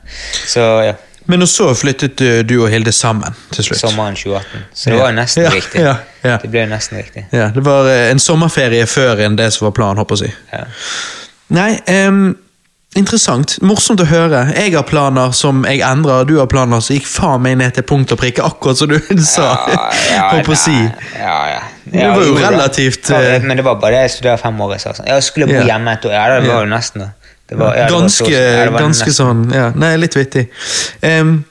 Så 0.50 0.84
ja, 0.84 0.94
Men 1.27 1.47
så 1.47 1.70
flyttet 1.75 2.20
uh, 2.20 2.43
du 2.44 2.59
og 2.62 2.69
Hilde 2.70 2.93
sammen 2.93 3.35
til 3.51 3.65
slutt. 3.65 3.78
sommeren 3.81 4.15
2018. 4.15 4.65
Så 4.75 4.91
det 4.91 4.97
Ja. 4.97 5.03
var 5.03 5.11
jo 5.11 5.17
nesten 5.17 5.43
Ja, 5.44 5.51
riktig. 5.51 5.81
ja, 5.81 5.94
ja. 6.25 6.36
Det 6.43 6.51
ble 6.51 6.61
jo 6.61 6.67
nesten 6.75 6.99
riktig. 6.99 7.27
Ja, 7.33 7.49
Det 7.55 7.65
var 7.65 7.89
eh, 7.89 8.11
en 8.11 8.19
sommerferie 8.19 8.86
før 8.86 9.20
enn 9.25 9.36
det 9.36 9.53
som 9.53 9.65
var 9.67 9.73
planen, 9.73 9.97
håper 9.99 10.20
jeg 10.27 10.35
å. 10.53 10.67
Nei, 11.55 11.78
um, 12.09 12.36
interessant. 12.97 13.57
Morsomt 13.62 14.01
å 14.01 14.07
høre. 14.09 14.44
Jeg 14.57 14.73
har 14.75 14.83
planer 14.89 15.33
som 15.36 15.65
jeg 15.65 15.81
endrer, 15.81 16.20
og 16.23 16.28
du 16.28 16.39
har 16.39 16.47
planer 16.51 16.81
som 16.85 16.94
gikk 16.97 17.07
faen 17.11 17.43
meg 17.43 17.59
ned 17.59 17.75
til 17.75 17.83
punkt 17.89 18.12
og 18.12 18.19
prikke, 18.20 18.44
akkurat 18.44 18.77
som 18.78 18.89
du 18.89 18.99
sa. 19.36 19.49
Håper 20.31 20.53
å 20.55 20.57
si. 20.59 20.77
Ja, 21.19 21.36
ja. 21.55 21.61
Det 21.85 22.07
var 22.11 22.25
jo 22.25 22.36
relativt, 22.41 23.11
Ja, 23.11 23.20
eh, 23.36 23.43
Men 23.43 23.57
det 23.57 23.65
var 23.65 23.75
bare 23.81 23.93
det 23.99 24.07
jeg 24.09 24.11
studerte 24.19 24.43
fem 24.43 24.61
år. 24.61 24.77
Jeg. 24.77 24.94
Jeg 25.07 25.23
skulle 25.23 25.47
bo 25.47 25.53
Ja. 25.61 25.65
hjemme 25.75 25.93
et 25.93 26.05
år. 26.05 26.12
Ja, 26.12 26.41
det 26.41 26.49
var 26.49 26.65
jo 26.65 26.70
nesten 26.70 27.01
det. 27.07 27.11
Var, 27.58 27.74
ja, 27.76 27.89
ganske 27.92 28.28
så- 28.28 28.78
ganske 28.78 29.10
sånn 29.15 29.50
ja, 29.55 29.70
Nei, 29.76 29.97
litt 29.97 30.16
vittig. 30.16 30.49
Um, 31.02 31.44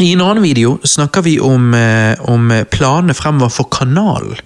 I 0.00 0.14
en 0.14 0.22
annen 0.24 0.42
video 0.42 0.78
snakker 0.88 1.22
vi 1.22 1.34
om, 1.44 1.74
eh, 1.76 2.16
om 2.32 2.48
planene 2.72 3.14
fremover 3.14 3.50
for 3.52 3.68
kanalen. 3.70 4.38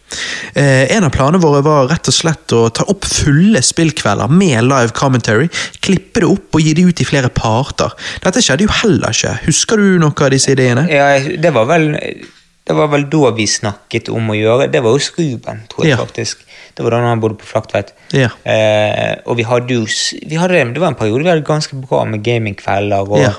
Eh, 0.58 0.90
en 0.96 1.04
av 1.06 1.12
planene 1.14 1.40
våre 1.40 1.62
var 1.62 1.86
rett 1.88 2.08
og 2.10 2.14
slett 2.14 2.52
å 2.52 2.64
ta 2.74 2.82
opp 2.90 3.06
fulle 3.06 3.62
spillkvelder 3.62 4.28
med 4.28 4.64
live 4.66 4.90
commentary. 4.92 5.46
Klippe 5.80 6.20
det 6.20 6.28
opp 6.28 6.58
og 6.58 6.60
gi 6.66 6.74
det 6.74 6.84
ut 6.88 7.00
i 7.00 7.06
flere 7.08 7.30
parter. 7.30 7.94
Dette 8.26 8.42
skjedde 8.42 8.66
jo 8.66 8.74
heller 8.82 9.14
ikke. 9.14 9.36
Husker 9.46 9.76
du 9.80 9.98
noe 10.02 10.26
av 10.26 10.34
disse 10.34 10.50
ideene? 10.52 10.88
Ja, 10.90 11.14
det 11.20 11.54
var 11.54 11.70
vel 11.70 11.92
det 12.66 12.74
var 12.76 12.88
vel 12.90 13.04
da 13.10 13.30
vi 13.36 13.46
snakket 13.46 14.08
om 14.10 14.30
å 14.32 14.34
gjøre 14.34 14.70
Det 14.72 14.80
var 14.82 14.90
hos 14.96 15.10
Ruben, 15.18 15.60
tror 15.70 15.84
jeg 15.86 15.90
Ja. 15.94 15.96
faktisk. 16.04 16.38
Det 16.74 16.82
var 16.84 16.90
da 16.90 16.98
han 17.06 17.20
bodde 17.20 17.38
på 17.38 17.46
Flaktveit. 17.46 17.92
Ja. 18.12 18.28
Eh, 18.44 19.16
og 19.26 19.36
vi 19.38 19.44
hadde 19.44 19.68
jo 19.72 19.86
vi 20.26 20.36
hadde, 20.36 20.72
Det 20.74 20.80
var 20.80 20.88
en 20.88 20.94
periode 20.98 21.22
vi 21.22 21.30
hadde 21.30 21.44
ganske 21.46 21.78
bra 21.86 22.04
med 22.04 22.22
gamingkvelder. 22.24 23.08
Og, 23.08 23.18
Ja. 23.18 23.32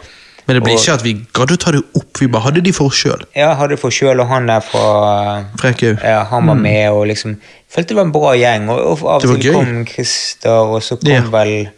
Men 0.48 0.56
det 0.56 0.64
ble 0.64 0.74
og- 0.74 0.80
ikke 0.80 0.94
at 0.94 1.02
vi 1.04 1.14
gadd 1.34 1.50
å 1.52 1.58
ta 1.60 1.72
det 1.72 1.84
opp, 1.94 2.18
vi 2.22 2.28
bare 2.28 2.42
hadde 2.44 2.62
de 2.64 2.72
for 2.72 2.86
oss 2.88 2.96
sjøl. 3.04 3.22
Ja, 3.36 3.54
hadde 3.56 3.78
for 3.78 3.90
sjøl 3.92 4.18
og 4.22 4.28
han 4.30 4.46
der 4.48 4.62
fra 4.62 5.44
Frekkhaug. 5.58 6.00
Ja, 6.02 6.24
han 6.24 6.48
var 6.48 6.56
med 6.56 6.90
og 6.92 7.08
liksom 7.08 7.38
Følte 7.70 7.88
det 7.90 7.96
var 7.98 8.04
en 8.06 8.12
bra 8.14 8.32
gjeng. 8.34 8.70
Og, 8.70 8.80
og 9.04 9.10
av 9.10 9.30
og 9.30 9.42
til 9.42 9.52
kom 9.54 9.86
Christer, 9.86 10.50
og 10.50 10.82
så 10.82 10.96
kom 10.98 11.32
vel 11.32 11.70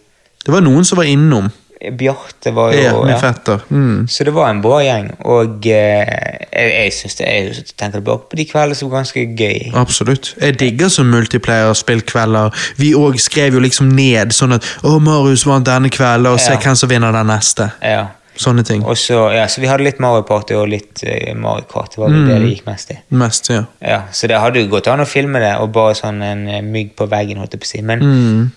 Det 0.45 0.53
var 0.53 0.61
noen 0.61 0.85
som 0.85 0.97
var 0.97 1.05
innom. 1.05 1.51
Bjarte 1.95 2.51
var 2.51 2.73
jo 2.75 2.79
Ja, 2.83 2.93
min 3.05 3.19
fetter. 3.21 3.61
Mm. 3.71 4.07
Så 4.11 4.23
det 4.27 4.33
var 4.35 4.49
en 4.51 4.59
bra 4.61 4.81
gjeng, 4.83 5.13
og 5.23 5.63
eh, 5.65 6.11
jeg, 6.51 6.73
jeg 6.75 6.93
synes 6.97 7.15
det 7.15 7.27
er 7.27 7.47
jeg 7.53 7.65
tenker 7.79 8.01
tilbake 8.01 8.27
på 8.29 8.35
de 8.35 8.45
kveldene 8.49 8.75
som 8.75 8.89
var 8.91 8.99
ganske 8.99 9.23
gøy. 9.39 9.71
Absolutt. 9.79 10.33
Jeg 10.41 10.59
digger 10.59 10.91
sånn 10.91 11.07
multiplayer-spillkvelder. 11.13 12.51
Vi 12.77 12.91
òg 12.99 13.19
skrev 13.23 13.55
jo 13.55 13.63
liksom 13.63 13.91
ned 13.95 14.35
sånn 14.35 14.57
at 14.59 14.63
'Å, 14.83 14.99
Marius 14.99 15.45
vant 15.47 15.65
denne 15.65 15.89
kvelden', 15.89 16.33
og 16.33 16.39
se 16.39 16.51
Ja. 16.51 16.59
hvem 16.59 16.75
som 16.75 16.89
vinner 16.89 17.11
den 17.15 17.27
neste. 17.27 17.71
Ja. 17.81 18.07
Sånne 18.39 18.63
ting. 18.63 18.83
Og 18.87 18.95
så, 18.95 19.33
ja, 19.35 19.47
så 19.47 19.59
vi 19.59 19.67
hadde 19.67 19.83
litt 19.83 19.99
Mario 19.99 20.21
Party 20.23 20.53
og 20.55 20.69
litt 20.71 21.01
uh, 21.03 21.33
Mario 21.35 21.65
Kart. 21.67 21.91
Det 21.91 21.97
var 21.99 22.07
mm. 22.07 22.27
det 22.27 22.37
det 22.39 22.51
gikk 22.53 22.65
mest 22.69 22.91
i. 22.91 22.95
Mest, 23.11 23.49
ja. 23.49 23.63
Ja, 23.83 24.01
så 24.15 24.27
det 24.31 24.39
hadde 24.39 24.61
jo 24.61 24.69
gått 24.71 24.87
an 24.87 25.01
å 25.03 25.05
filme 25.05 25.39
det, 25.43 25.57
og 25.59 25.73
bare 25.75 25.93
sånn 25.95 26.21
en 26.23 26.47
eh, 26.47 26.61
mygg 26.63 26.93
på 26.95 27.07
veggen, 27.11 27.37
holdt 27.37 27.51
jeg 27.57 27.59
på 27.59 27.67
å 27.67 27.71
si. 27.73 27.81
Men, 27.81 27.99
Mm. 27.99 28.51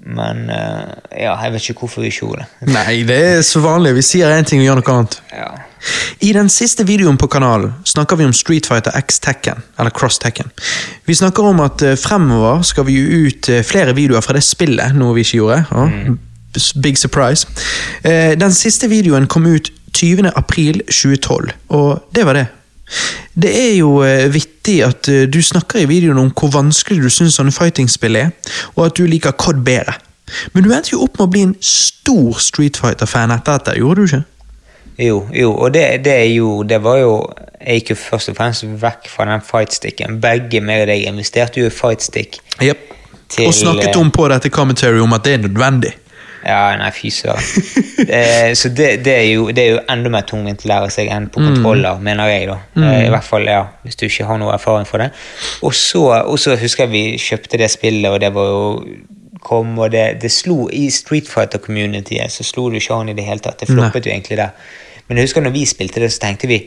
Men 0.00 0.48
eh, 0.50 0.92
ja, 1.24 1.34
jeg 1.44 1.52
vet 1.52 1.66
ikke 1.70 1.84
hvorfor 1.84 2.04
vi 2.04 2.08
ikke 2.08 2.24
gjorde 2.24 2.44
det. 2.44 2.68
Nei, 2.76 3.02
det 3.08 3.18
er 3.34 3.42
så 3.46 3.60
vanlig. 3.64 3.94
Vi 3.98 4.04
sier 4.06 4.32
én 4.32 4.46
ting 4.48 4.62
og 4.62 4.68
gjør 4.68 4.80
noe 4.80 4.94
annet. 4.94 5.18
Ja. 5.34 5.50
I 6.24 6.32
den 6.36 6.48
siste 6.52 6.84
videoen 6.88 7.18
på 7.20 7.28
kanalen 7.32 7.74
snakker 7.88 8.20
vi 8.20 8.26
om 8.28 8.34
Street 8.36 8.68
Fighter 8.68 8.96
X 9.00 9.20
Tekken, 9.24 9.62
eller 9.80 9.92
Cross 9.96 10.20
Tekken. 10.20 10.52
Vi 11.08 11.16
snakker 11.16 11.50
om 11.52 11.60
at 11.64 11.84
eh, 11.84 11.98
fremover 12.00 12.64
skal 12.66 12.88
vi 12.88 12.96
gi 12.96 13.20
ut 13.26 13.52
eh, 13.52 13.64
flere 13.66 13.96
videoer 13.96 14.24
fra 14.24 14.36
det 14.36 14.44
spillet, 14.46 14.96
noe 14.96 15.16
vi 15.18 15.26
ikke 15.26 15.42
gjorde. 15.42 15.62
Ja. 15.70 16.16
Big 16.82 16.98
surprise. 16.98 17.46
Den 18.02 18.50
siste 18.50 18.88
videoen 18.90 19.28
kom 19.30 19.44
ut 19.46 19.68
20. 19.94 20.32
april 20.34 20.80
2012, 20.88 21.52
og 21.76 22.08
det 22.16 22.24
var 22.26 22.40
det. 22.40 22.48
Det 23.42 23.50
er 23.54 23.74
jo 23.78 24.00
eh, 24.02 24.26
vittig 24.32 24.80
at 24.84 25.08
eh, 25.08 25.26
du 25.30 25.38
snakker 25.42 25.82
i 25.82 25.88
videoen 25.90 26.18
om 26.18 26.30
hvor 26.34 26.52
vanskelig 26.54 27.02
du 27.04 27.10
syns 27.12 27.38
sånne 27.38 27.54
fighting-spill 27.54 28.18
er, 28.18 28.32
og 28.76 28.88
at 28.88 28.98
du 28.98 29.06
liker 29.06 29.36
COD 29.38 29.62
bedre. 29.66 29.94
Men 30.54 30.64
du 30.64 30.72
endte 30.74 30.94
jo 30.94 31.04
opp 31.04 31.18
med 31.18 31.26
å 31.26 31.30
bli 31.30 31.46
en 31.48 31.56
stor 31.64 32.38
Street 32.42 32.78
Fighter-fan 32.78 33.32
etter 33.34 33.58
dette, 33.58 33.78
gjorde 33.80 34.02
du 34.02 34.10
ikke? 34.10 34.22
Jo, 35.00 35.22
jo, 35.32 35.54
og 35.54 35.72
det, 35.72 36.02
det 36.04 36.16
jo 36.34 36.62
Det 36.68 36.76
var 36.84 36.98
jo 37.00 37.12
Jeg 37.60 37.80
gikk 37.80 37.94
jo 37.94 37.96
først 38.02 38.28
og 38.28 38.36
fremst 38.36 38.66
vekk 38.82 39.08
fra 39.08 39.24
den 39.28 39.42
fightsticken. 39.44 40.18
Begge 40.20 40.60
meg 40.64 40.84
og 40.84 40.90
deg 40.90 41.06
investerte 41.08 41.60
jo 41.60 41.68
i 41.68 41.72
fightstick. 41.72 42.38
Yep. 42.60 42.86
Til, 43.30 43.46
Og 43.46 43.54
snakket 43.54 43.90
eh, 43.94 44.00
om 44.00 44.10
på 44.12 44.28
dette 44.32 44.48
commentary 44.52 45.00
om 45.00 45.12
at 45.12 45.24
det 45.24 45.34
er 45.36 45.42
nødvendig. 45.44 45.92
Ja, 46.46 46.76
nei, 46.80 46.90
fy 46.96 47.10
søren. 47.12 47.42
Eh, 48.08 48.52
så 48.56 48.68
det, 48.72 49.04
det, 49.04 49.12
er 49.14 49.26
jo, 49.34 49.50
det 49.52 49.64
er 49.64 49.70
jo 49.74 49.80
enda 49.92 50.08
mer 50.12 50.22
tungvint 50.28 50.62
å 50.64 50.70
lære 50.70 50.90
seg 50.94 51.10
enn 51.12 51.26
Mm. 51.28 51.30
på 51.34 51.42
kontroller, 51.44 51.98
mener 52.00 52.28
jeg. 52.32 52.46
da. 52.48 52.58
Eh, 52.80 53.06
I 53.06 53.10
hvert 53.12 53.24
fall, 53.26 53.44
ja, 53.46 53.66
Hvis 53.84 53.96
du 54.00 54.06
ikke 54.06 54.24
har 54.30 54.38
noe 54.40 54.54
erfaring 54.54 54.86
for 54.88 54.98
det. 55.04 55.10
Og 55.62 55.74
så, 55.74 56.04
og 56.24 56.38
så 56.38 56.56
husker 56.56 56.86
jeg 56.86 56.92
vi 56.92 57.02
kjøpte 57.18 57.58
det 57.60 57.70
spillet, 57.70 58.08
og 58.10 58.20
det 58.20 58.32
var 58.34 58.46
jo 58.48 58.84
kom, 59.40 59.78
og 59.78 59.90
det, 59.92 60.20
det 60.22 60.30
slo 60.32 60.68
I 60.72 60.90
Street 60.92 61.28
Fighter-communityet 61.28 62.30
så 62.32 62.44
slo 62.44 62.68
det 62.70 62.82
ikke 62.82 62.94
an 63.00 63.08
i 63.08 63.16
det 63.16 63.24
hele 63.24 63.40
tatt. 63.40 63.60
Det 63.60 63.68
floppet 63.70 64.06
jo 64.06 64.12
egentlig 64.12 64.36
der. 64.40 64.50
Men 65.08 65.16
jeg 65.18 65.24
husker 65.28 65.40
når 65.44 65.50
vi 65.56 65.64
spilte 65.66 66.00
det, 66.00 66.10
så 66.12 66.20
tenkte 66.26 66.46
vi 66.50 66.58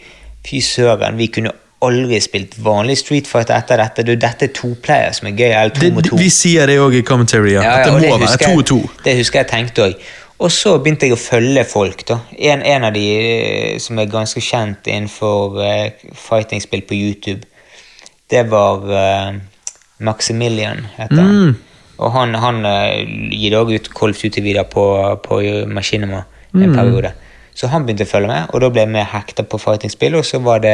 fy 0.46 0.60
søren, 0.60 1.18
vi 1.18 1.28
kunne 1.34 1.52
aldri 1.88 2.20
spilt 2.24 2.56
vanlig 2.64 2.98
Street 3.02 3.28
Fighter 3.28 3.56
etter 3.58 3.78
dette. 3.84 4.04
Du, 4.08 4.14
dette 4.20 4.48
er 4.48 4.52
toplayer 4.56 5.12
som 5.16 5.28
er 5.30 5.38
gøy, 5.38 5.52
eller 5.52 5.74
to 5.76 5.82
Det, 5.86 5.94
mot 5.94 6.08
to. 6.10 6.18
vi 6.20 6.30
sier 6.34 6.68
det 6.70 6.80
òg 6.82 6.96
i 7.00 7.02
commentary, 7.08 7.54
ja. 7.56 7.64
ja, 7.64 7.78
det 7.86 7.94
være 8.10 8.20
husker 8.26 8.46
to 8.46 8.52
jeg- 8.52 8.60
og 8.60 8.66
to. 8.72 8.80
Det 9.06 9.16
husker 9.18 9.40
jeg 9.44 9.50
tenkte 9.52 9.88
òg. 9.90 9.96
Og 10.44 10.52
så 10.52 10.74
begynte 10.84 11.08
jeg 11.08 11.14
å 11.16 11.22
følge 11.22 11.64
folk. 11.70 12.06
da. 12.10 12.18
En, 12.38 12.62
en 12.66 12.84
av 12.90 12.94
de 12.96 13.04
eh, 13.16 13.78
som 13.80 14.00
er 14.02 14.10
ganske 14.12 14.42
kjent 14.44 14.88
innenfor 14.92 15.60
uh, 15.62 16.10
fighting-spill 16.20 16.82
på 16.90 16.98
YouTube, 16.98 17.46
det 18.34 18.42
var 18.52 18.82
uh, 18.90 19.38
Maximilian, 20.00 20.88
heter 20.98 21.16
han. 21.22 21.36
Mm. 21.54 21.56
Og 22.04 22.12
han, 22.16 22.34
han 22.42 22.64
uh, 22.66 23.30
gir 23.32 23.56
òg 23.60 23.72
ut 23.78 23.90
Colf 23.96 24.18
of 24.18 24.24
Duty-videoer 24.26 24.68
på, 24.74 24.86
på 25.24 25.42
Machinima 25.72 26.26
Mm. 26.54 26.64
en 26.68 26.74
periode. 26.78 27.10
Så 27.58 27.66
han 27.72 27.82
begynte 27.82 28.06
å 28.06 28.10
følge 28.12 28.28
med, 28.30 28.52
og 28.54 28.62
da 28.62 28.68
ble 28.70 28.84
vi 28.92 29.02
hekta 29.10 29.42
på 29.50 29.58
fighting-spill. 29.58 30.14
Og 30.20 30.26
så 30.28 30.38
var 30.46 30.60
det 30.62 30.74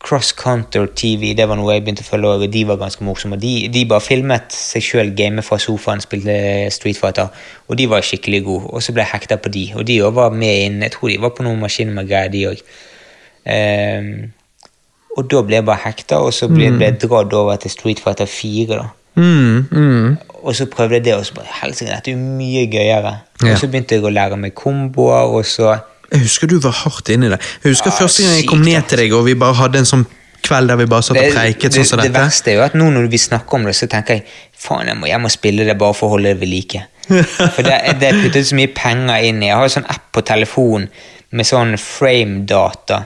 Cross 0.00 0.32
Counter 0.32 0.86
TV, 0.96 1.34
det 1.36 1.44
var 1.48 1.58
noe 1.60 1.74
jeg 1.74 1.84
begynte 1.84 2.04
å 2.04 2.08
følge 2.08 2.28
over, 2.30 2.46
og 2.46 2.52
de 2.54 2.62
var 2.70 2.78
ganske 2.80 3.04
morsomme. 3.04 3.36
De, 3.40 3.52
de 3.72 3.82
bare 3.88 4.00
filmet 4.00 4.54
seg 4.54 4.84
sjøl 4.84 5.12
game 5.16 5.44
fra 5.44 5.58
sofaen, 5.60 6.00
spilte 6.00 6.36
Street 6.72 6.96
Fighter, 6.96 7.28
og 7.68 7.76
de 7.76 7.88
var 7.90 8.06
skikkelig 8.06 8.40
gode. 8.46 8.70
Og 8.72 8.84
så 8.84 8.94
ble 8.96 9.04
jeg 9.04 9.12
hekta 9.12 9.36
på 9.44 9.52
de, 9.52 9.66
og 9.76 9.84
de 9.90 9.98
òg 10.06 10.16
var 10.16 10.32
med 10.32 10.64
inn. 10.64 10.80
Jeg 10.86 10.96
tror 10.96 11.12
de 11.12 11.18
var 11.20 11.34
på 11.36 11.44
noen 11.44 11.60
maskiner 11.60 11.92
med 11.98 12.08
greier, 12.08 12.32
de 12.32 12.46
òg. 12.48 12.64
Um, 13.44 14.08
og 15.18 15.28
da 15.28 15.44
ble 15.44 15.58
jeg 15.58 15.68
bare 15.68 15.84
hekta, 15.84 16.22
og 16.24 16.32
så 16.32 16.48
ble, 16.48 16.72
ble 16.78 16.88
jeg 16.88 17.02
dratt 17.04 17.36
over 17.36 17.60
til 17.60 17.76
Street 17.76 18.00
Fighter 18.00 18.30
4. 18.30 18.66
da. 18.72 18.88
Mm, 19.20 19.66
mm. 19.68 20.16
Og 20.40 20.56
så 20.56 20.64
prøvde 20.70 20.96
jeg 20.96 21.10
det, 21.10 21.14
og 21.18 21.26
så 21.28 21.36
bare 21.36 21.58
helsike, 21.60 21.92
dette 21.92 22.12
er 22.12 22.16
jo 22.16 22.36
mye 22.40 22.64
gøyere. 22.72 23.14
Ja. 23.42 23.52
Og 23.52 23.60
så 23.60 23.68
begynte 23.68 23.98
jeg 23.98 24.06
å 24.06 24.12
lære 24.16 24.40
meg 24.40 24.56
komboer, 24.56 25.28
og 25.28 25.44
så 25.44 25.76
Jeg 26.10 26.24
husker 26.24 26.50
du 26.50 26.56
var 26.62 26.74
hardt 26.84 27.08
inni 27.12 27.28
det. 27.30 27.38
Jeg 27.62 27.76
husker 27.76 27.92
Ja, 27.92 27.98
første 28.02 28.24
gang 28.24 28.38
jeg 28.40 28.48
kom 28.50 28.64
ned 28.66 28.88
til 28.90 28.98
deg, 29.04 29.12
og 29.14 29.26
vi 29.28 29.36
bare 29.38 29.58
hadde 29.60 29.82
en 29.82 29.88
sånn 29.88 30.06
kveld 30.40 30.72
der 30.72 30.78
vi 30.80 30.86
bare 30.90 31.04
satt 31.06 31.18
og 31.20 31.34
preiket 31.34 31.76
sånn 31.76 31.86
som 31.86 32.00
det, 32.00 32.08
dette. 32.08 32.22
verste 32.24 32.50
er 32.50 32.56
jo 32.58 32.64
at 32.64 32.74
nå 32.78 32.88
når 32.94 33.10
vi 33.12 33.20
snakker 33.20 33.58
om 33.58 33.68
det, 33.68 33.74
så 33.76 33.86
tenker 33.90 34.18
jeg 34.18 34.24
faen, 34.56 34.88
jeg 34.88 34.98
må, 34.98 35.08
jeg 35.10 35.20
må 35.22 35.30
spille 35.32 35.66
det 35.68 35.76
bare 35.78 35.96
for 35.96 36.08
å 36.08 36.16
holde 36.16 36.32
det 36.32 36.40
ved 36.40 36.50
like. 36.50 36.82
For 37.56 37.66
det, 37.66 37.74
det 37.98 38.06
er 38.06 38.18
puttet 38.22 38.46
så 38.46 38.54
mye 38.54 38.70
penger 38.70 39.24
inn 39.26 39.40
i. 39.42 39.48
Jeg 39.48 39.58
har 39.58 39.66
en 39.66 39.72
sånn 39.80 39.88
app 39.90 40.12
på 40.14 40.22
telefonen 40.22 40.84
med 41.34 41.48
sånn 41.48 41.72
frame-data. 41.80 43.00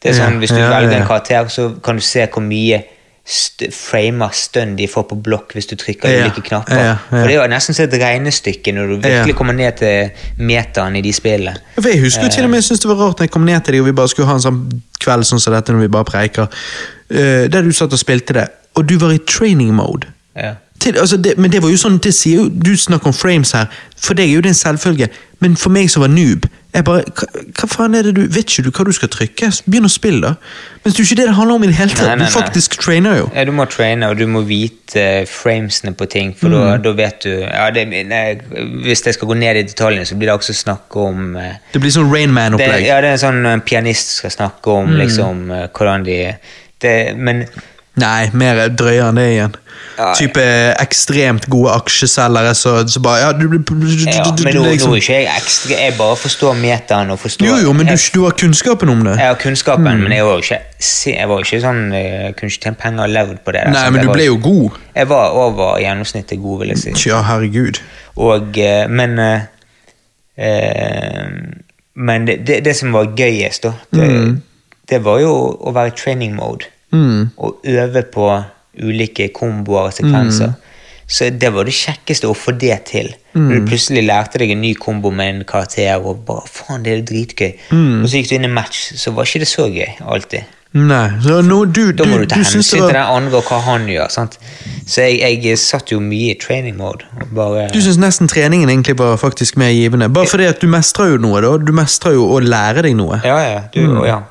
Det 0.00 0.08
er 0.10 0.16
sånn, 0.16 0.38
Hvis 0.40 0.54
du 0.54 0.60
ja, 0.60 0.70
velger 0.72 0.96
ja. 0.96 1.02
en 1.02 1.08
karakter, 1.10 1.50
så 1.52 1.66
kan 1.84 2.00
du 2.00 2.04
se 2.04 2.24
hvor 2.32 2.44
mye 2.46 2.80
st 3.22 3.68
framer 3.70 4.32
stønn 4.34 4.72
de 4.76 4.88
får 4.90 5.04
på 5.12 5.16
blokk 5.22 5.52
hvis 5.54 5.68
du 5.70 5.76
trykker 5.78 6.10
Ja, 6.10 6.24
ulike 6.24 6.42
knapper. 6.48 6.74
ja, 6.74 6.86
ja. 6.88 6.94
For 7.08 7.28
Det 7.28 7.36
er 7.36 7.38
jo 7.38 7.50
nesten 7.52 7.76
et 7.84 7.94
regnestykke 8.02 8.72
når 8.74 8.88
du 8.90 8.96
virkelig 8.96 9.36
kommer 9.38 9.54
ned 9.54 9.76
til 9.78 10.10
metaen 10.42 10.96
i 10.98 11.02
de 11.04 11.12
spillene. 11.14 11.54
For 11.78 11.88
Jeg 11.88 12.00
husker 12.02 12.26
jo 12.26 12.32
til 12.34 12.44
og 12.44 12.50
med 12.50 12.58
jeg 12.58 12.64
synes 12.64 12.80
det 12.80 12.90
var 12.90 12.98
rart 12.98 13.18
når 13.20 13.28
jeg 13.28 13.30
kom 13.30 13.46
ned 13.46 13.60
til 13.60 13.74
de 13.74 13.80
og 13.80 13.86
vi 13.86 13.92
bare 13.92 14.08
skulle 14.08 14.26
ha 14.26 14.34
en 14.34 14.42
sånn 14.42 14.58
kveld 14.98 15.28
sånn 15.28 15.40
som 15.40 15.54
dette 15.54 15.72
når 15.72 15.86
vi 15.86 15.92
bare 15.94 16.04
preiker, 16.04 16.50
uh, 17.14 17.44
der 17.46 17.62
du 17.62 17.70
satt 17.72 17.94
og 17.94 17.98
spilte 18.02 18.34
det, 18.34 18.48
og 18.74 18.88
du 18.88 18.98
var 18.98 19.14
i 19.14 19.18
training 19.18 19.74
mode. 19.74 20.10
Ja. 20.34 20.54
Til, 20.82 20.98
altså 20.98 21.16
det, 21.22 21.36
men 21.38 21.52
det 21.52 21.60
var 21.62 21.70
jo 21.70 21.78
sånn, 21.78 22.00
det 22.02 22.10
sier 22.16 22.42
jo, 22.42 22.48
Du 22.50 22.72
snakker 22.76 23.12
om 23.12 23.14
frames 23.14 23.52
her. 23.54 23.70
For 24.02 24.18
deg 24.18 24.28
er 24.30 24.34
jo 24.40 24.42
det 24.44 24.50
en 24.54 24.58
selvfølge. 24.58 25.08
Men 25.42 25.54
for 25.58 25.70
meg 25.74 25.88
som 25.90 26.02
var 26.04 26.10
noob 26.12 26.48
jeg 26.72 26.86
bare, 26.88 27.02
hva, 27.12 27.26
hva 27.58 27.66
faen 27.68 27.94
er 27.98 28.06
det 28.06 28.12
du, 28.16 28.20
Vet 28.32 28.48
ikke 28.48 28.62
du 28.64 28.70
hva 28.72 28.84
du 28.88 28.92
skal 28.96 29.10
trykke? 29.12 29.50
Begynn 29.68 29.84
å 29.84 29.90
spille, 29.92 30.22
da. 30.24 30.30
Men 30.80 30.94
det 30.94 31.02
er 31.02 31.04
ikke 31.04 31.18
det 31.18 31.26
det 31.28 31.34
handler 31.36 31.58
om 31.58 31.64
i 31.66 31.68
det 31.68 31.74
hele 31.76 31.92
tatt. 31.92 32.14
Du 32.16 32.22
nei. 32.22 32.28
faktisk 32.32 32.76
trainer 32.80 33.18
jo. 33.18 33.26
Ja, 33.36 33.44
du 33.44 33.52
må 33.52 33.66
traine, 33.68 34.08
og 34.08 34.16
du 34.16 34.24
må 34.30 34.40
vite 34.48 35.02
eh, 35.02 35.26
framesene 35.28 35.92
på 35.98 36.08
ting, 36.08 36.32
for 36.38 36.48
Mm. 36.48 36.80
da, 36.86 36.92
vet 36.96 37.26
du 37.26 37.28
ja, 37.42 37.66
det, 37.76 37.84
nei, 38.08 38.22
Hvis 38.86 39.04
jeg 39.04 39.18
skal 39.18 39.28
gå 39.28 39.36
ned 39.36 39.60
i 39.60 39.66
detaljene, 39.68 40.06
så 40.08 40.16
blir 40.16 40.30
det 40.32 40.38
også 40.38 40.56
snakk 40.56 40.96
om 40.96 41.36
eh, 41.36 41.60
Det 41.74 41.80
blir 41.84 41.92
sånn 41.92 42.08
Rainman-opplegg. 42.12 42.86
Ja, 42.88 43.02
det 43.04 43.12
er 43.12 43.18
en 43.18 43.24
sånn 43.26 43.44
en 43.52 43.60
pianist 43.60 44.16
skal 44.22 44.32
snakke 44.32 44.72
om 44.78 44.88
Mm. 44.94 44.96
liksom 45.04 45.50
eh, 45.52 45.68
hvordan 45.76 46.08
de 46.08 46.18
det, 46.80 47.16
Men 47.16 47.44
Nei, 48.00 48.30
mer 48.32 48.68
drøyere 48.72 49.10
enn 49.10 49.18
det 49.20 49.24
igjen. 49.34 49.56
Ja, 49.98 50.12
Type 50.16 50.40
ekstremt 50.80 51.44
gode 51.52 51.74
aksjeselgere 51.74 52.54
så, 52.56 52.70
så 52.88 53.00
bare 53.04 53.18
ja, 53.20 53.32
du, 53.36 53.42
du, 53.50 53.58
du, 53.58 53.74
du, 53.76 54.06
ja, 54.08 54.22
men 54.40 54.54
nå, 54.56 54.62
nå 54.62 54.70
liksom. 54.72 54.94
er 54.96 55.02
ikke 55.02 55.16
jeg 55.18 55.26
ekstra 55.36 55.76
Jeg 55.76 55.94
bare 55.98 56.16
forstår 56.16 56.54
metaen 56.56 57.10
og 57.12 57.18
forstår 57.20 57.44
Jo, 57.50 57.58
jo, 57.66 57.74
men 57.76 57.90
du, 57.90 57.92
jeg, 57.92 58.00
du 58.14 58.22
har 58.24 58.32
kunnskapen 58.40 58.88
om 58.88 59.02
det. 59.04 59.18
jeg 59.20 59.28
har 59.28 59.36
kunnskapen, 59.42 59.84
Mm. 59.84 60.00
men 60.06 60.14
jeg 60.16 60.24
var 60.24 60.38
jo 60.38 60.46
ikke 60.46 60.60
Jeg 61.12 61.28
var 61.28 61.44
ikke 61.44 61.60
sånn 61.66 61.82
eh, 61.92 62.06
Jeg 62.28 62.36
kunne 62.38 62.54
ikke 62.54 62.62
tjene 62.64 62.80
penger 62.86 63.04
og 63.04 63.12
levd 63.18 63.36
på 63.44 63.52
det. 63.52 63.64
der, 63.66 63.74
Nei, 63.76 63.84
men 63.90 64.00
du 64.00 64.08
var- 64.08 64.16
ble 64.16 64.24
jo 64.30 64.38
god. 64.48 64.78
Jeg 64.96 65.08
var 65.12 65.36
over 65.44 65.76
gjennomsnittet 65.84 66.40
god, 66.42 66.58
vil 66.62 66.72
jeg 66.72 66.78
si. 66.86 67.08
Ja, 67.10 67.20
herregud. 67.28 67.82
Og, 68.16 68.58
eh, 68.58 68.86
men 68.88 69.18
eh, 69.18 69.40
eh, 70.38 71.28
Men 71.94 72.24
det, 72.24 72.38
det, 72.46 72.62
det 72.64 72.72
som 72.76 72.92
var 72.96 73.10
gøyest, 73.16 73.66
da, 73.68 73.74
det, 73.92 74.06
det 74.88 75.02
var 75.04 75.18
jo 75.20 75.32
å 75.60 75.72
være 75.76 75.92
i 75.92 75.96
training 75.98 76.32
mode. 76.38 76.64
Mm. 76.92 77.30
Og 77.38 77.60
øve 77.64 78.02
på 78.12 78.28
ulike 78.82 79.28
komboer 79.36 79.88
og 79.90 79.92
sekvenser. 79.96 80.52
Så 81.12 81.26
det 81.36 81.50
var 81.52 81.66
det 81.68 81.74
kjekkeste 81.76 82.28
å 82.30 82.32
få 82.36 82.54
det 82.56 82.78
til. 82.88 83.10
Når 83.36 83.58
du 83.58 83.66
plutselig 83.68 84.04
lærte 84.06 84.38
deg 84.40 84.52
en 84.54 84.62
ny 84.64 84.70
kombo 84.80 85.10
med 85.12 85.34
en 85.34 85.44
karakter, 85.44 85.98
og 86.00 86.22
bare 86.28 86.46
faen, 86.48 86.84
det 86.86 86.92
er 86.94 87.02
dritgøy. 87.10 87.52
Og 88.00 88.06
så 88.08 88.16
gikk 88.20 88.30
du 88.30 88.34
inn 88.38 88.46
i 88.48 88.52
match, 88.52 88.92
så 88.96 89.12
var 89.12 89.28
ikke 89.28 89.42
det 89.44 89.48
så 89.50 89.66
gøy 89.68 89.90
alltid. 90.00 90.48
Nei, 90.72 91.10
så 91.20 91.42
nå, 91.44 91.58
du, 91.68 91.82
Da 91.92 92.06
må 92.08 92.16
du, 92.16 92.22
du 92.24 92.30
ta 92.32 92.38
hensyn 92.40 92.62
til 92.64 92.86
den 92.86 92.96
andre 92.96 93.42
og 93.42 93.44
hva 93.44 93.58
han 93.66 93.84
gjør. 93.92 94.08
sant? 94.08 94.38
Så 94.88 95.04
jeg, 95.04 95.42
jeg 95.44 95.58
satt 95.60 95.92
jo 95.92 95.98
mye 96.00 96.32
i 96.32 96.38
training 96.40 96.78
mode. 96.78 97.04
bare... 97.36 97.66
Du 97.74 97.76
syns 97.84 97.98
nesten 98.00 98.30
treningen 98.32 98.70
egentlig 98.72 98.96
var 98.96 99.18
faktisk 99.20 99.58
mer 99.60 99.68
givende. 99.68 100.08
Bare 100.08 100.30
fordi 100.30 100.46
at 100.48 100.62
du 100.64 100.66
mestrer 100.72 101.12
jo 101.12 101.18
noe, 101.20 101.42
da. 101.44 101.50
Du 101.60 101.74
mestrer 101.76 102.16
jo 102.16 102.24
å 102.32 102.40
lære 102.40 102.86
deg 102.88 102.96
noe. 102.96 103.20
Ja, 103.24 103.36
ja. 103.44 103.60
Du, 103.74 103.82
Mm. 103.84 104.06
ja. 104.08 104.22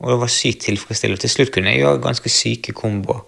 Og 0.00 0.12
det 0.12 0.18
var 0.22 0.32
sykt 0.32 0.64
tilfredsstillende. 0.64 1.20
Til 1.20 1.32
slutt 1.32 1.52
kunne 1.54 1.72
jeg 1.72 1.82
gjøre 1.82 2.02
ganske 2.04 2.32
syke 2.32 2.72
komboer. 2.76 3.24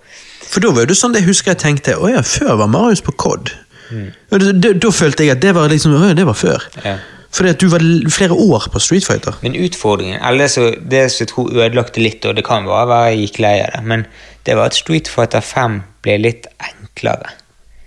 For 0.49 0.65
da 0.65 0.73
var 0.77 0.89
det 0.89 0.97
sånn 0.99 1.15
det 1.15 1.25
husker 1.25 1.55
jeg 1.55 1.63
tenkte 1.63 1.95
Å 1.97 2.11
ja, 2.13 2.23
før 2.27 2.59
var 2.61 2.71
Marius 2.73 3.05
på 3.05 3.15
COD. 3.21 3.53
Mm. 3.93 4.09
Da, 4.33 4.73
da, 4.73 4.91
følte 4.95 5.27
jeg 5.27 5.37
at 5.37 5.43
det 5.45 5.53
var 5.57 5.69
liksom 5.73 5.95
Å 5.97 6.07
ja, 6.09 6.17
det 6.17 6.25
var 6.29 6.39
før. 6.39 6.65
Ja. 6.85 6.97
Fordi 7.33 7.53
at 7.55 7.61
du 7.61 7.69
var 7.73 7.85
flere 8.13 8.37
år 8.37 8.67
på 8.73 8.81
Street 8.83 9.07
Fighter. 9.09 9.37
Men 9.45 9.57
utfordringen, 9.57 10.19
eller 10.21 10.45
det 10.45 10.51
som 10.53 10.67
det 10.93 11.07
som 11.13 11.23
jeg 11.23 11.31
tror 11.31 11.55
ødelagte 11.55 12.03
litt, 12.05 12.27
og 12.29 12.37
det 12.37 12.45
kan 12.45 12.69
bare 12.69 12.89
være 12.91 13.07
jeg 13.13 13.23
gikk 13.23 13.39
lei 13.45 13.55
av 13.63 13.71
det, 13.73 13.81
men 13.89 14.05
det 14.45 14.57
var 14.59 14.69
at 14.69 14.77
Street 14.77 15.09
Fighter 15.09 15.41
5 15.41 15.79
ble 16.05 16.19
litt 16.21 16.49
enklere. 16.61 17.33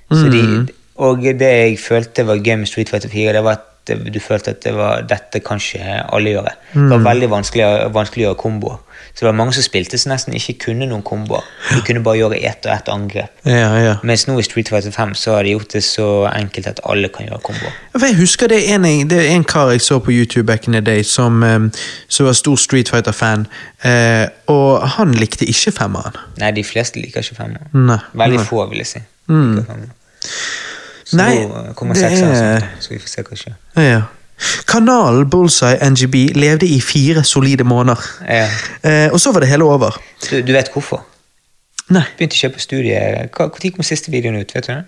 Så 0.10 0.30
de, 0.34 0.42
Og 1.02 1.22
det 1.22 1.52
jeg 1.52 1.78
følte 1.82 2.26
var 2.26 2.42
gøy 2.42 2.58
med 2.62 2.70
Street 2.70 2.90
Fighter 2.90 3.10
4, 3.10 3.34
det 3.38 3.44
var 3.46 3.60
at 3.60 3.70
det, 3.88 4.00
du 4.14 4.20
følte 4.24 4.56
at 4.56 4.64
det 4.66 4.74
var, 4.76 5.06
dette 5.10 5.40
kan 5.46 5.62
ikke 5.62 6.02
alle 6.14 6.34
gjøre. 6.36 6.54
Det 6.74 6.90
var 6.92 7.06
veldig 7.06 7.30
vanskelig, 7.32 7.68
vanskelig 7.96 8.26
å 8.26 8.28
gjøre 8.30 8.40
komboer. 8.42 8.82
Så 9.16 9.24
det 9.24 9.28
var 9.30 9.36
mange 9.38 9.54
som 9.56 9.64
spilte 9.64 9.98
som 10.00 10.12
nesten 10.12 10.36
ikke 10.36 10.58
kunne 10.66 10.88
noen 10.90 11.04
komboer. 11.06 11.46
De 11.70 11.80
kunne 11.88 12.02
bare 12.04 12.20
gjøre 12.20 12.40
ett 12.50 12.66
og 12.68 12.74
ett 12.74 12.90
angrep. 12.92 13.44
Ja, 13.48 13.70
ja. 13.80 13.94
Mens 14.04 14.26
nå 14.28 14.36
i 14.42 14.44
Street 14.44 14.72
Fighter 14.72 14.92
5 14.92 15.14
så 15.16 15.38
har 15.38 15.48
de 15.48 15.54
gjort 15.54 15.72
det 15.78 15.84
så 15.88 16.08
enkelt 16.32 16.68
at 16.74 16.82
alle 16.84 17.08
kan 17.14 17.30
gjøre 17.30 17.40
komboer. 17.46 17.78
Jeg 18.02 18.18
husker 18.20 18.52
det 18.52 18.60
er, 18.66 18.76
en, 18.76 19.08
det 19.10 19.22
er 19.22 19.32
en 19.38 19.48
kar 19.48 19.72
jeg 19.72 19.86
så 19.86 20.02
på 20.04 20.12
YouTube 20.12 20.48
back 20.52 20.68
in 20.68 20.76
the 20.76 20.84
day, 20.84 21.04
som, 21.04 21.44
eh, 21.44 21.70
som 22.08 22.28
var 22.28 22.36
stor 22.36 22.60
Street 22.60 22.92
Fighter-fan, 22.92 23.48
eh, 23.88 24.28
og 24.52 24.84
han 24.98 25.16
likte 25.16 25.48
ikke 25.48 25.72
femmeren. 25.80 26.20
Nei, 26.42 26.52
de 26.58 26.66
fleste 26.68 27.00
liker 27.00 27.24
ikke 27.24 27.40
femmeren. 27.40 27.72
Nei. 27.88 28.02
Veldig 28.20 28.44
få, 28.50 28.66
vil 28.72 28.84
jeg 28.84 28.96
si. 28.98 29.06
femmer. 29.30 29.94
Så 31.06 31.18
Nei, 31.20 31.44
nå 31.46 31.74
kommer 31.78 31.94
det 31.94 32.02
sekseren 32.02 32.32
er- 32.34 32.60
snart, 32.60 32.84
så 32.84 32.90
vi 32.90 33.00
får 33.00 33.12
se 33.12 33.22
hva 33.22 33.38
som 33.38 33.42
skjer. 33.44 33.58
Ja. 33.86 34.02
Kanalen 34.68 35.30
Bullseye 35.30 35.78
NGB 35.90 36.34
levde 36.36 36.68
i 36.68 36.80
fire 36.82 37.24
solide 37.24 37.64
måneder. 37.64 38.02
Ja. 38.28 38.48
Eh, 38.84 39.14
og 39.14 39.20
så 39.22 39.32
var 39.32 39.46
det 39.46 39.50
hele 39.50 39.64
over. 39.70 39.96
Du, 40.30 40.42
du 40.42 40.52
vet 40.52 40.72
hvorfor? 40.74 41.06
Nei. 41.94 42.02
Begynte 42.18 42.36
ikke 42.36 42.56
på 42.58 42.60
studiet. 42.60 43.30
Når 43.38 43.72
kom 43.78 43.84
siste 43.86 44.12
videoen 44.12 44.40
ut? 44.42 44.56
vet 44.56 44.68
du 44.68 44.74
det? 44.74 44.84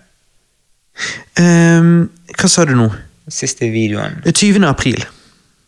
Ehm, 1.38 2.08
hva 2.34 2.48
sa 2.50 2.64
du 2.66 2.74
nå? 2.76 2.88
Siste 3.30 3.68
videoen. 3.70 4.18
20. 4.26 4.64
april. 4.68 5.04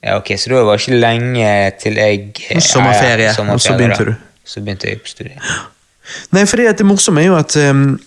Ja, 0.03 0.17
ok, 0.17 0.33
Så 0.41 0.49
da 0.51 0.63
var 0.65 0.77
det 0.79 0.87
ikke 0.89 0.97
lenge 1.01 1.49
til 1.81 1.99
jeg 2.01 2.31
eh, 2.51 2.61
Sommerferie, 2.65 3.29
ja, 3.29 3.35
ja, 3.37 3.53
og 3.53 3.61
så 3.61 3.77
begynte 3.77 4.05
da. 4.05 4.11
du. 4.11 4.15
Så 4.45 4.63
begynte 4.65 4.89
jeg 4.89 5.03
på 5.05 5.11
studiet. 5.13 5.43
Nei, 6.33 6.47
fordi 6.49 6.65
det 6.73 6.87
morsomme 6.89 7.21
er 7.23 7.29
jo 7.29 7.37
at 7.37 7.55
um, 7.71 8.01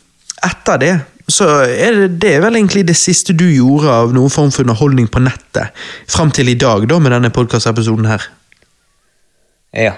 etter 0.43 0.80
det 0.81 0.93
så 1.30 1.48
er 1.66 1.92
det, 2.02 2.08
det 2.22 2.34
er 2.35 2.42
vel 2.43 2.56
egentlig 2.60 2.85
det 2.88 2.95
siste 3.00 3.34
du 3.34 3.45
gjorde 3.48 3.90
av 3.90 4.14
noen 4.14 4.30
form 4.30 4.52
for 4.52 4.64
underholdning 4.66 5.08
på 5.08 5.22
nettet. 5.24 5.69
Fram 6.11 6.32
til 6.32 6.50
i 6.50 6.56
dag, 6.60 6.88
da, 6.90 7.00
med 7.00 7.11
denne 7.16 7.30
podkastepisoden 7.34 8.06
her. 8.10 8.26
Ja. 9.74 9.93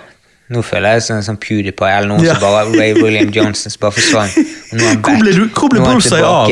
Nå 0.54 0.62
føler 0.62 0.94
jeg 1.00 1.02
sånn, 1.08 1.24
sånn 1.26 1.40
PewDiePie 1.42 1.90
eller 1.98 2.12
noen 2.12 2.24
Ja. 2.24 2.36
som 2.38 2.42
bare 2.46 2.68
Ray 2.78 2.94
William 3.02 3.32
Johnson 3.34 3.72
som 3.74 3.80
bare 3.82 3.92
forsvant. 3.98 4.36
Hvor 5.02 5.18
ble 5.20 5.34
du- 5.34 5.50
hvor 5.50 5.70
ble 5.74 5.80
Bullseye 5.82 6.22
av? 6.24 6.52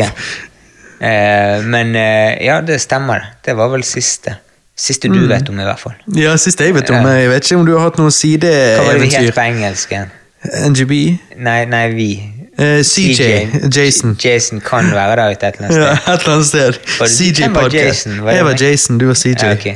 Eh, 1.03 1.61
men 1.61 1.95
eh, 1.95 2.43
ja, 2.45 2.61
det 2.61 2.80
stemmer. 2.82 3.22
det. 3.45 3.53
Var 3.56 3.69
vel 3.69 3.84
siste. 3.84 4.38
Siste 4.76 5.08
Mm. 5.08 5.14
du 5.19 5.27
vet 5.27 5.50
om, 5.50 5.60
i 5.60 5.64
hvert 5.64 5.80
fall. 5.80 5.93
Ja, 6.16 6.34
siste 6.38 6.66
jeg 6.66 6.74
vet 6.74 6.90
om. 6.90 7.06
Jeg 7.06 7.30
vet 7.30 7.43
ikke 7.43 7.60
om 7.60 7.66
du 7.66 7.74
har 7.77 7.90
hatt 7.92 7.98
noen 7.98 8.10
Hva 8.10 8.85
var 8.85 8.93
det 8.93 9.02
vi 9.02 9.10
het 9.10 9.35
på 9.35 9.42
engelsk? 9.42 9.92
NGB? 10.43 11.19
Nei, 11.38 11.66
nei, 11.66 11.90
vi. 11.93 12.32
Eh, 12.57 12.83
CJ. 12.85 13.23
Jason. 13.75 14.17
Jason 14.23 14.59
kan 14.61 14.91
være 14.93 15.15
der 15.17 15.32
ute 15.33 15.48
et 15.48 15.56
eller 15.56 15.67
annet 15.67 15.73
sted. 15.73 15.88
Ja, 15.88 16.14
et 16.14 16.19
eller 16.19 16.33
annet 16.33 16.48
sted. 16.48 16.73
CJ 17.07 17.48
Podcast. 17.53 18.06
Jeg 18.07 18.45
var? 18.45 18.57
Jason, 18.61 18.98
du 19.01 19.07
var 19.09 19.14
CJ. 19.17 19.43
Ja, 19.43 19.53
okay. 19.53 19.75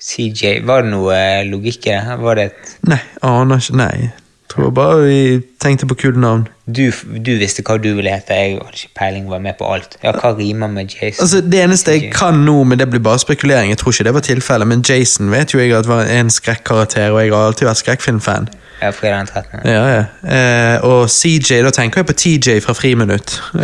CJ, 0.00 0.62
var 0.64 0.82
det 0.86 0.94
noe 0.94 1.12
eh, 1.12 1.42
logikk 1.50 1.84
i 1.90 1.92
det? 1.92 2.16
Var 2.22 2.38
det 2.38 2.44
et 2.50 2.72
Nei, 2.88 2.98
aner 3.26 3.60
ikke. 3.60 3.76
Nei. 3.76 4.08
Tror 4.50 4.72
bare 4.74 5.02
vi 5.04 5.18
tenkte 5.62 5.86
på 5.86 5.94
kule 5.94 6.18
navn. 6.18 6.48
du, 6.66 6.88
du 7.22 7.30
visste 7.38 7.62
hva 7.62 7.76
du 7.78 7.92
ville 7.94 8.10
hete, 8.10 8.34
jeg 8.34 8.56
hadde 8.56 8.80
ikke 8.80 8.96
peiling, 8.98 9.28
var 9.30 9.38
med 9.44 9.54
på 9.60 9.68
alt. 9.70 9.94
Ja, 10.02 10.10
hva 10.16 10.32
rimer 10.38 10.66
med 10.72 10.88
Jason? 10.90 11.20
Altså, 11.22 11.40
Det 11.40 11.60
eneste 11.62 11.94
jeg 11.94 12.08
kan 12.16 12.40
nå, 12.46 12.56
men 12.64 12.78
det 12.80 12.88
blir 12.90 13.02
bare 13.04 13.20
spekulering, 13.22 13.70
jeg 13.70 13.78
tror 13.78 13.92
ikke 13.94 14.08
det 14.08 14.14
var 14.16 14.24
tilfellet, 14.26 14.66
men 14.72 14.82
Jason 14.88 15.30
vet 15.30 15.54
jo 15.54 15.60
jeg 15.62 15.76
at 15.78 15.86
var 15.86 16.02
en 16.10 16.30
skrekkarakter, 16.34 17.12
og 17.14 17.20
jeg 17.22 17.30
har 17.34 17.46
alltid 17.46 17.68
vært 17.70 17.82
skrekkfilmfan. 17.84 18.48
Ja, 18.80 18.90
fredag 18.90 19.18
den 19.18 19.26
13. 19.26 19.60
Ja, 19.64 19.82
ja. 19.88 20.04
Eh, 20.36 20.84
og 20.84 21.10
CJ, 21.10 21.62
da 21.62 21.70
tenker 21.70 22.00
jeg 22.00 22.06
på 22.06 22.16
TJ 22.16 22.60
fra 22.64 22.72
Friminutt. 22.72 23.36
Eh, 23.54 23.60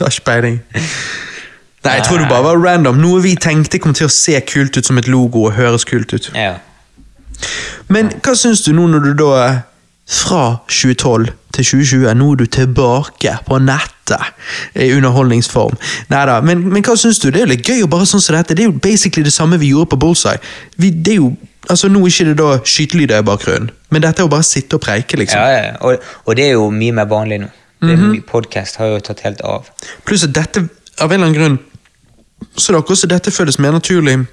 har 0.00 0.12
ikke 0.12 0.24
peiling. 0.24 0.60
Nei, 1.86 1.94
jeg 1.94 2.04
tror 2.06 2.18
det 2.18 2.28
bare 2.28 2.42
var 2.42 2.60
random. 2.62 2.98
Noe 3.02 3.22
vi 3.22 3.34
tenkte 3.34 3.78
kom 3.78 3.94
til 3.94 4.08
å 4.08 4.12
se 4.12 4.38
kult 4.46 4.78
ut 4.78 4.86
som 4.86 4.98
et 4.98 5.08
logo 5.10 5.46
og 5.46 5.56
høres 5.58 5.86
kult 5.86 6.14
ut. 6.14 6.30
Ja. 6.34 6.56
Men 7.88 8.10
hva 8.24 8.34
syns 8.38 8.64
du 8.66 8.72
nå 8.74 8.86
når 8.90 9.10
du 9.10 9.12
da 9.22 9.32
fra 10.06 10.56
2012 10.68 11.26
til 11.56 11.64
2020, 11.64 12.14
nå 12.14 12.30
er 12.32 12.36
du 12.36 12.46
tilbake 12.46 13.32
på 13.46 13.58
nettet 13.58 14.22
i 14.74 14.92
underholdningsform. 14.94 15.74
Neida, 16.12 16.40
men, 16.46 16.62
men 16.70 16.84
hva 16.86 16.94
syns 16.98 17.18
du? 17.22 17.30
Det 17.30 17.40
er 17.40 17.46
jo 17.46 17.52
litt 17.54 17.66
gøy 17.66 17.82
å 17.86 17.90
bare 17.90 18.06
sånn 18.06 18.22
som 18.22 18.36
dette. 18.36 18.54
Det 18.54 18.66
er 18.66 18.70
jo 18.70 18.78
basically 18.82 19.26
det 19.26 19.34
samme 19.34 19.58
vi 19.58 19.72
gjorde 19.72 19.90
på 19.94 20.00
Bullseye. 20.04 20.42
Vi, 20.78 20.90
det 20.90 21.16
er 21.16 21.22
jo, 21.22 21.32
altså 21.68 21.88
Nå 21.88 22.00
er 22.04 22.12
ikke 22.12 22.28
det 22.30 22.38
da 22.38 22.58
skytelyder 22.64 23.22
i 23.22 23.26
bakgrunnen, 23.26 23.70
men 23.90 24.02
dette 24.02 24.22
er 24.22 24.28
jo 24.28 24.32
bare 24.32 24.44
å 24.44 24.48
sitte 24.48 24.78
og 24.78 24.84
preike, 24.84 25.16
liksom. 25.16 25.40
Ja, 25.40 25.48
ja. 25.48 25.76
Og, 25.80 26.02
og 26.24 26.36
det 26.36 26.44
er 26.48 26.56
jo 26.56 26.70
mye 26.70 26.92
mer 26.92 27.08
vanlig 27.10 27.40
nå. 27.40 27.48
Mm 27.82 27.96
-hmm. 27.96 28.20
Podcast 28.20 28.76
har 28.76 28.86
jo 28.86 29.00
tatt 29.00 29.20
helt 29.20 29.40
av. 29.40 29.66
Pluss 30.04 30.24
at 30.24 30.34
dette, 30.34 30.68
av 30.98 31.12
en 31.12 31.20
eller 31.20 31.26
annen 31.26 31.40
grunn, 31.40 31.58
så 32.56 32.72
det 32.72 32.96
som 32.96 33.08
dette 33.08 33.30
føles 33.30 33.58
mer 33.58 33.72
naturlig 33.72 34.26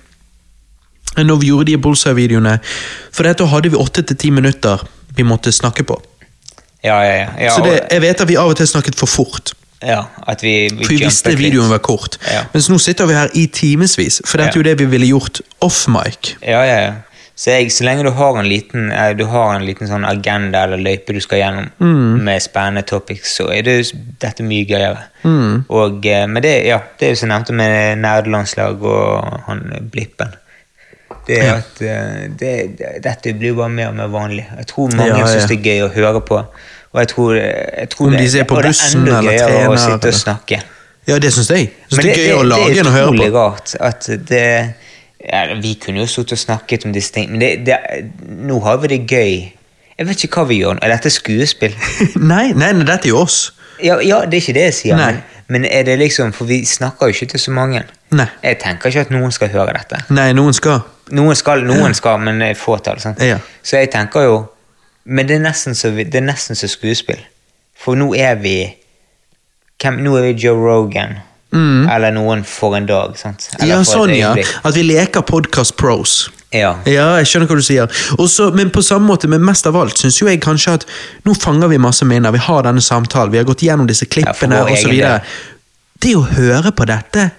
enn 1.18 1.28
når 1.28 1.40
vi 1.42 1.48
gjorde 1.48 1.72
de 1.72 1.78
Bullseye-videoene. 1.78 2.60
For 3.12 3.24
dette 3.24 3.46
hadde 3.46 3.70
vi 3.70 3.76
åtte 3.76 4.02
til 4.02 4.18
ti 4.18 4.30
minutter 4.30 4.82
vi 5.16 5.24
måtte 5.24 5.52
snakke 5.52 5.84
på. 5.84 6.02
Ja, 6.84 7.04
ja, 7.04 7.16
ja. 7.16 7.28
ja, 7.40 7.56
Så 7.56 7.64
det, 7.64 7.80
jeg 7.92 8.02
vet 8.02 8.22
at 8.22 8.28
vi 8.28 8.36
av 8.40 8.50
og 8.52 8.58
til 8.58 8.68
snakket 8.68 8.96
for 9.00 9.08
fort. 9.08 9.54
ja 9.84 10.04
at 10.28 10.44
vi, 10.44 10.70
vi 10.72 10.86
For 10.86 10.94
vi 10.94 11.04
visste 11.04 11.36
videoen 11.36 11.70
var 11.70 11.78
kort. 11.84 12.18
Ja. 12.32 12.46
Mens 12.54 12.70
nå 12.70 12.78
sitter 12.78 13.06
vi 13.06 13.14
her 13.14 13.30
i 13.34 13.46
timevis, 13.46 14.22
for 14.26 14.38
dette 14.38 14.56
er 14.56 14.60
jo 14.60 14.64
det 14.64 14.78
vi 14.80 14.86
ville 14.86 15.08
gjort 15.08 15.42
off-mic. 15.62 16.36
Ja, 16.42 16.64
ja, 16.64 16.78
ja. 16.80 16.94
Så, 17.36 17.50
jeg, 17.50 17.72
så 17.74 17.84
lenge 17.88 18.04
du 18.06 18.12
har 18.14 18.36
en 18.38 18.46
liten 18.46 18.92
eh, 18.94 19.16
Du 19.18 19.24
har 19.26 19.56
en 19.56 19.64
liten 19.66 19.88
sånn 19.90 20.04
agenda 20.06 20.68
eller 20.68 20.78
løype 20.78 21.16
du 21.16 21.20
skal 21.24 21.40
gjennom 21.42 21.72
Mm. 21.82 22.20
med 22.24 22.42
spennende 22.42 22.84
topics, 22.86 23.34
så 23.40 23.48
er 23.52 23.64
det, 23.66 23.92
dette 24.22 24.44
mye 24.46 24.68
gøyere. 24.70 25.02
Mm. 25.24 25.66
Og, 25.70 26.06
eh, 26.06 26.28
men 26.30 26.44
det, 26.46 26.54
ja, 26.68 26.78
det 27.00 27.08
er 27.08 27.16
jo 27.16 27.20
som 27.24 27.30
jeg 27.30 27.34
nevnte 27.34 27.56
med 27.58 27.98
nerdelandslag 28.04 28.84
og 28.86 29.42
han 29.48 29.64
Blippen. 29.92 30.36
Det 31.28 31.40
er 31.40 31.52
at 31.56 31.82
eh, 31.82 32.30
det, 32.40 32.54
det, 32.78 32.94
Dette 33.04 33.34
blir 33.34 33.54
bare 33.58 33.70
mer 33.72 33.90
og 33.90 33.96
mer 33.96 34.08
vanlig. 34.14 34.46
Jeg 34.58 34.68
tror 34.68 34.94
mange 34.94 35.10
Ja, 35.14 35.20
ja. 35.24 35.28
syns 35.34 35.50
det 35.50 35.58
er 35.60 35.68
gøy 35.72 35.84
å 35.88 35.92
høre 35.96 36.22
på. 36.22 36.40
Og 36.94 37.00
jeg 37.02 37.08
tror, 37.16 37.34
jeg 37.36 37.90
tror 37.90 38.08
Om 38.08 38.14
det, 38.14 38.20
de 38.22 38.30
ser 38.30 38.44
på 38.50 38.56
og 38.56 38.64
det 38.64 38.70
er 38.70 38.70
bussen 38.76 39.00
enda 39.02 39.18
eller 39.18 39.32
gøyere 39.32 39.50
trener, 39.50 39.74
å 39.74 39.78
sitte 39.82 40.14
og 40.14 40.20
snakke. 40.22 40.62
Ja, 41.08 41.18
det 41.20 41.34
syns 41.34 41.50
jeg. 41.52 41.70
Synes 41.90 42.04
det, 42.04 42.04
det, 42.04 42.12
er 42.14 42.28
gøy 42.30 42.38
å 42.38 42.44
lage 42.48 42.68
det 42.70 42.80
enn 42.84 42.88
å 42.88 42.92
er 42.94 42.98
høre 43.00 43.08
utrolig 43.10 43.30
på. 43.32 43.40
rart 43.40 43.74
at 43.90 44.10
det 44.30 44.46
ja, 45.30 45.54
Vi 45.62 45.74
kunne 45.82 46.00
jo 46.04 46.08
sittet 46.08 46.32
og 46.38 46.38
snakket 46.38 46.86
om 46.86 46.94
disse 46.94 47.14
tingene, 47.14 47.38
men 47.38 47.42
det, 47.42 47.66
det, 47.66 47.78
nå 48.28 48.60
har 48.64 48.78
vi 48.78 48.88
det 48.88 49.02
gøy. 49.08 49.36
Jeg 49.98 50.08
vet 50.08 50.24
ikke 50.24 50.42
hva 50.42 50.48
vi 50.50 50.58
gjør. 50.62 50.80
Er 50.82 50.90
dette 50.96 51.10
skuespill? 51.14 51.76
nei, 52.32 52.52
nei, 52.54 52.72
nei, 52.74 52.86
dette 52.88 53.08
er 53.08 53.14
jo 53.14 53.22
oss. 53.24 53.54
Ja, 53.84 54.00
ja 54.02 54.24
det 54.26 54.38
er 54.38 54.42
ikke 54.42 54.54
det 54.58 54.66
jeg 54.68 54.74
sier, 54.78 54.98
Nei. 55.00 55.14
men, 55.50 55.66
er 55.66 55.84
det 55.84 55.96
liksom 56.00 56.32
For 56.34 56.46
vi 56.46 56.60
snakker 56.66 57.10
jo 57.10 57.16
ikke 57.16 57.26
til 57.34 57.40
så 57.40 57.52
mange. 57.52 57.82
Nei. 58.14 58.28
Jeg 58.44 58.60
tenker 58.62 58.90
ikke 58.90 59.02
at 59.08 59.14
noen 59.14 59.32
skal 59.34 59.50
høre 59.54 59.74
dette. 59.74 60.04
Nei, 60.14 60.30
noen 60.38 60.54
skal. 60.54 60.84
Noen 61.12 61.36
skal, 61.36 61.66
noen 61.68 61.94
skal 61.98 62.20
men 62.24 62.44
fåtall. 62.56 63.00
sant? 63.02 63.22
Ja. 63.22 63.40
Så 63.64 63.78
jeg 63.82 63.92
tenker 63.92 64.24
jo 64.28 64.42
Men 65.06 65.28
det 65.28 65.36
er 65.36 65.42
nesten 65.44 65.76
så, 65.76 65.90
vi- 65.92 66.06
det 66.08 66.16
er 66.16 66.24
nesten 66.24 66.56
så 66.56 66.68
skuespill. 66.72 67.20
For 67.76 67.96
nå 68.00 68.14
er 68.16 68.36
vi 68.40 68.56
hvem, 69.82 69.98
Nå 70.00 70.16
er 70.16 70.22
vi 70.22 70.46
Joe 70.46 70.56
Rogan. 70.56 71.18
Mm. 71.54 71.90
Eller 71.96 72.12
noen 72.16 72.44
for 72.48 72.76
en 72.76 72.86
dag. 72.90 73.18
sant? 73.18 73.50
Eller 73.60 73.76
Ja, 73.76 73.82
sånn, 73.86 74.14
ja. 74.18 74.34
At 74.64 74.76
vi 74.76 74.84
leker 74.88 75.22
podcast 75.22 75.76
pros. 75.78 76.30
Ja. 76.54 76.76
Ja, 76.86 77.08
jeg 77.18 77.30
skjønner 77.30 77.50
hva 77.50 77.58
du 77.58 77.66
sier. 77.66 77.90
Også, 78.22 78.52
men 78.54 78.70
på 78.74 78.84
samme 78.86 79.10
måte, 79.10 79.30
men 79.30 79.42
mest 79.46 79.66
av 79.70 79.78
alt, 79.78 79.98
syns 79.98 80.20
jeg 80.22 80.42
kanskje 80.42 80.76
at 80.80 80.86
nå 81.26 81.34
fanger 81.38 81.72
vi 81.72 81.80
masse 81.82 82.06
minner. 82.06 82.34
Vi 82.36 82.42
har 82.46 82.66
denne 82.68 82.82
samtalen, 82.82 83.34
vi 83.34 83.42
har 83.42 83.48
gått 83.50 83.66
gjennom 83.66 83.90
disse 83.90 84.06
klippene 84.06 84.62
ja, 84.62 84.66
videre. 84.90 85.16
Det 86.04 86.14
å 86.20 86.26
høre 86.36 86.74
på 86.76 86.86
dette 86.90 87.32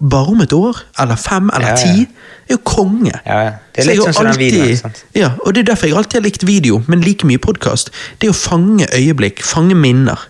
bare 0.00 0.32
om 0.32 0.40
et 0.40 0.52
år, 0.56 0.78
eller 1.02 1.18
fem, 1.20 1.50
eller 1.54 1.74
Ja, 1.74 1.76
ja. 1.76 1.76
ti, 1.76 2.06
er 2.48 2.56
jo 2.56 2.60
konge. 2.64 3.12
Ja, 3.26 3.40
ja. 3.44 3.50
Det 3.74 3.82
er 3.82 3.84
Så 3.84 3.90
litt 3.90 4.00
sånn 4.06 4.14
som 4.16 4.28
den 4.30 4.38
videoen, 4.40 4.76
sant? 4.78 5.02
Ja, 5.14 5.34
og 5.44 5.54
det 5.54 5.60
er 5.66 5.74
derfor 5.74 5.90
jeg 5.90 5.96
alltid 6.00 6.20
har 6.20 6.24
likt 6.24 6.46
video, 6.48 6.82
men 6.88 7.04
like 7.04 7.26
mye 7.28 7.38
podkast. 7.42 7.90
Det 8.18 8.30
er 8.30 8.32
å 8.32 8.38
fange 8.38 8.88
øyeblikk, 8.96 9.42
fange 9.44 9.76
minner. 9.76 10.22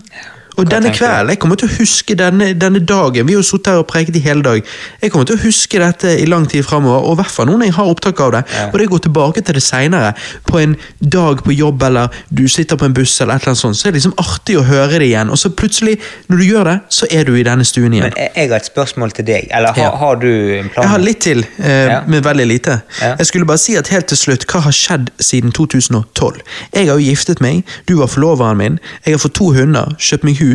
Og 0.60 0.66
Hva 0.66 0.76
denne 0.76 0.90
kvelden, 0.92 1.30
jeg 1.32 1.38
kommer 1.40 1.56
til 1.60 1.70
å 1.70 1.74
huske 1.78 2.14
denne, 2.18 2.50
denne 2.60 2.82
dagen. 2.84 3.26
Vi 3.26 3.32
har 3.32 3.40
jo 3.40 3.46
sittet 3.48 3.72
her 3.72 3.80
og 3.80 3.86
preket 3.88 4.16
i 4.18 4.22
hele 4.24 4.42
dag. 4.44 4.66
Jeg 5.00 5.12
kommer 5.14 5.28
til 5.30 5.38
å 5.38 5.42
huske 5.44 5.80
dette 5.80 6.12
i 6.20 6.26
lang 6.28 6.44
tid 6.50 6.66
framover, 6.66 7.06
og 7.08 7.16
i 7.16 7.20
hvert 7.22 7.32
fall 7.32 7.48
nå 7.48 7.56
når 7.56 7.70
jeg 7.70 7.76
har 7.78 7.92
opptak 7.94 8.20
av 8.20 8.34
det. 8.36 8.42
Ja. 8.58 8.66
Og 8.68 8.76
det 8.82 8.88
går 8.92 9.02
tilbake 9.06 9.44
til 9.46 9.56
det 9.56 9.62
seinere, 9.64 10.12
på 10.50 10.60
en 10.60 10.76
dag 11.00 11.40
på 11.46 11.54
jobb, 11.56 11.82
eller 11.88 12.20
du 12.28 12.44
sitter 12.52 12.76
på 12.80 12.84
en 12.90 12.96
buss, 12.96 13.16
eller 13.24 13.38
et 13.38 13.46
eller 13.46 13.54
annet 13.54 13.62
sånt, 13.62 13.78
så 13.80 13.88
er 13.88 13.94
det 13.94 14.02
liksom 14.02 14.16
artig 14.20 14.58
å 14.60 14.64
høre 14.68 15.00
det 15.00 15.08
igjen. 15.08 15.32
Og 15.32 15.40
så 15.40 15.50
plutselig, 15.50 15.96
når 16.28 16.42
du 16.42 16.44
gjør 16.50 16.70
det, 16.70 16.76
så 17.00 17.08
er 17.10 17.24
du 17.24 17.32
i 17.40 17.46
denne 17.46 17.64
stuen 17.64 17.96
igjen. 17.96 18.10
Men 18.10 18.20
jeg, 18.36 18.50
har 18.52 18.56
et 18.60 18.68
spørsmål 18.68 19.16
til 19.16 19.28
deg. 19.30 19.48
Eller 19.50 19.72
har, 19.72 19.88
Ja. 19.88 19.96
har 19.96 20.20
du 20.20 20.28
en 20.58 20.68
plan? 20.68 20.84
Jeg 20.84 20.90
har 20.90 20.98
litt 20.98 21.20
til, 21.20 21.44
eh, 21.58 21.86
Ja. 21.90 22.00
men 22.06 22.22
veldig 22.22 22.46
lite. 22.46 22.80
Jeg 23.00 23.26
skulle 23.26 23.46
bare 23.46 23.58
si 23.58 23.76
at 23.76 23.88
helt 23.88 24.06
til 24.12 24.16
slutt, 24.16 24.44
hva 24.46 24.60
har 24.60 24.72
skjedd 24.72 25.08
siden 25.20 25.52
2012? 25.52 26.40
Jeg 26.74 26.86
har 26.88 26.98
jo 26.98 27.04
giftet 27.10 27.40
meg, 27.40 27.64
du 27.86 27.96
var 27.96 28.06
forloveren 28.06 28.56
min, 28.56 28.78
jeg 29.06 29.14
har 29.14 29.18
fått 29.18 29.34
to 29.34 29.52
hunder, 29.52 29.94
kjøpt 29.98 30.24
meg 30.24 30.36
hus, 30.38 30.49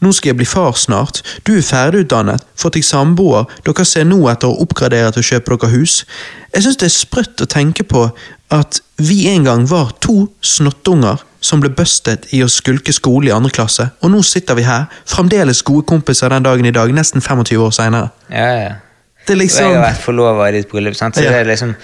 nå 0.00 0.12
skal 0.16 0.32
jeg 0.32 0.38
bli 0.40 0.48
far 0.48 0.76
snart, 0.78 1.22
du 1.46 1.56
er 1.56 1.64
ferdigutdannet, 1.66 2.44
fått 2.58 2.76
deg 2.78 2.84
samboer, 2.86 3.48
dere 3.66 3.86
ser 3.88 4.04
nå 4.08 4.20
etter 4.32 4.50
å 4.50 4.60
oppgradere 4.64 5.12
til 5.14 5.24
å 5.24 5.28
kjøpe 5.30 5.56
dere 5.56 5.72
hus. 5.74 6.04
Jeg 6.54 6.66
synes 6.66 6.80
det 6.82 6.88
er 6.90 6.94
sprøtt 6.96 7.42
å 7.44 7.48
tenke 7.50 7.86
på 7.86 8.08
at 8.50 8.80
vi 8.98 9.28
en 9.30 9.44
gang 9.46 9.66
var 9.70 9.92
to 10.02 10.28
snottunger 10.42 11.22
som 11.40 11.62
ble 11.62 11.70
bustet 11.72 12.26
i 12.36 12.42
å 12.44 12.50
skulke 12.52 12.92
skole 12.92 13.30
i 13.30 13.34
andre 13.34 13.52
klasse, 13.54 13.88
og 14.02 14.12
nå 14.12 14.20
sitter 14.26 14.58
vi 14.58 14.66
her, 14.66 14.88
fremdeles 15.08 15.62
gode 15.64 15.86
kompiser 15.88 16.28
den 16.34 16.44
dagen 16.44 16.66
i 16.68 16.74
dag, 16.74 16.92
nesten 16.92 17.22
25 17.24 17.62
år 17.64 17.74
seinere. 17.74 18.10
Ja, 18.28 18.50
ja. 18.58 18.72
Det 19.26 19.36
er 19.36 19.42
liksom 19.42 19.66
jeg 19.68 19.76
har 19.76 19.84
vært 19.84 20.02
forlova 20.02 20.48
i 20.48 20.54
ditt 20.58 20.70
bryllup, 20.70 20.96
sant? 20.98 21.14
så 21.14 21.22
Ja. 21.22 21.30
det 21.30 21.40
er 21.44 21.50
liksom 21.52 21.74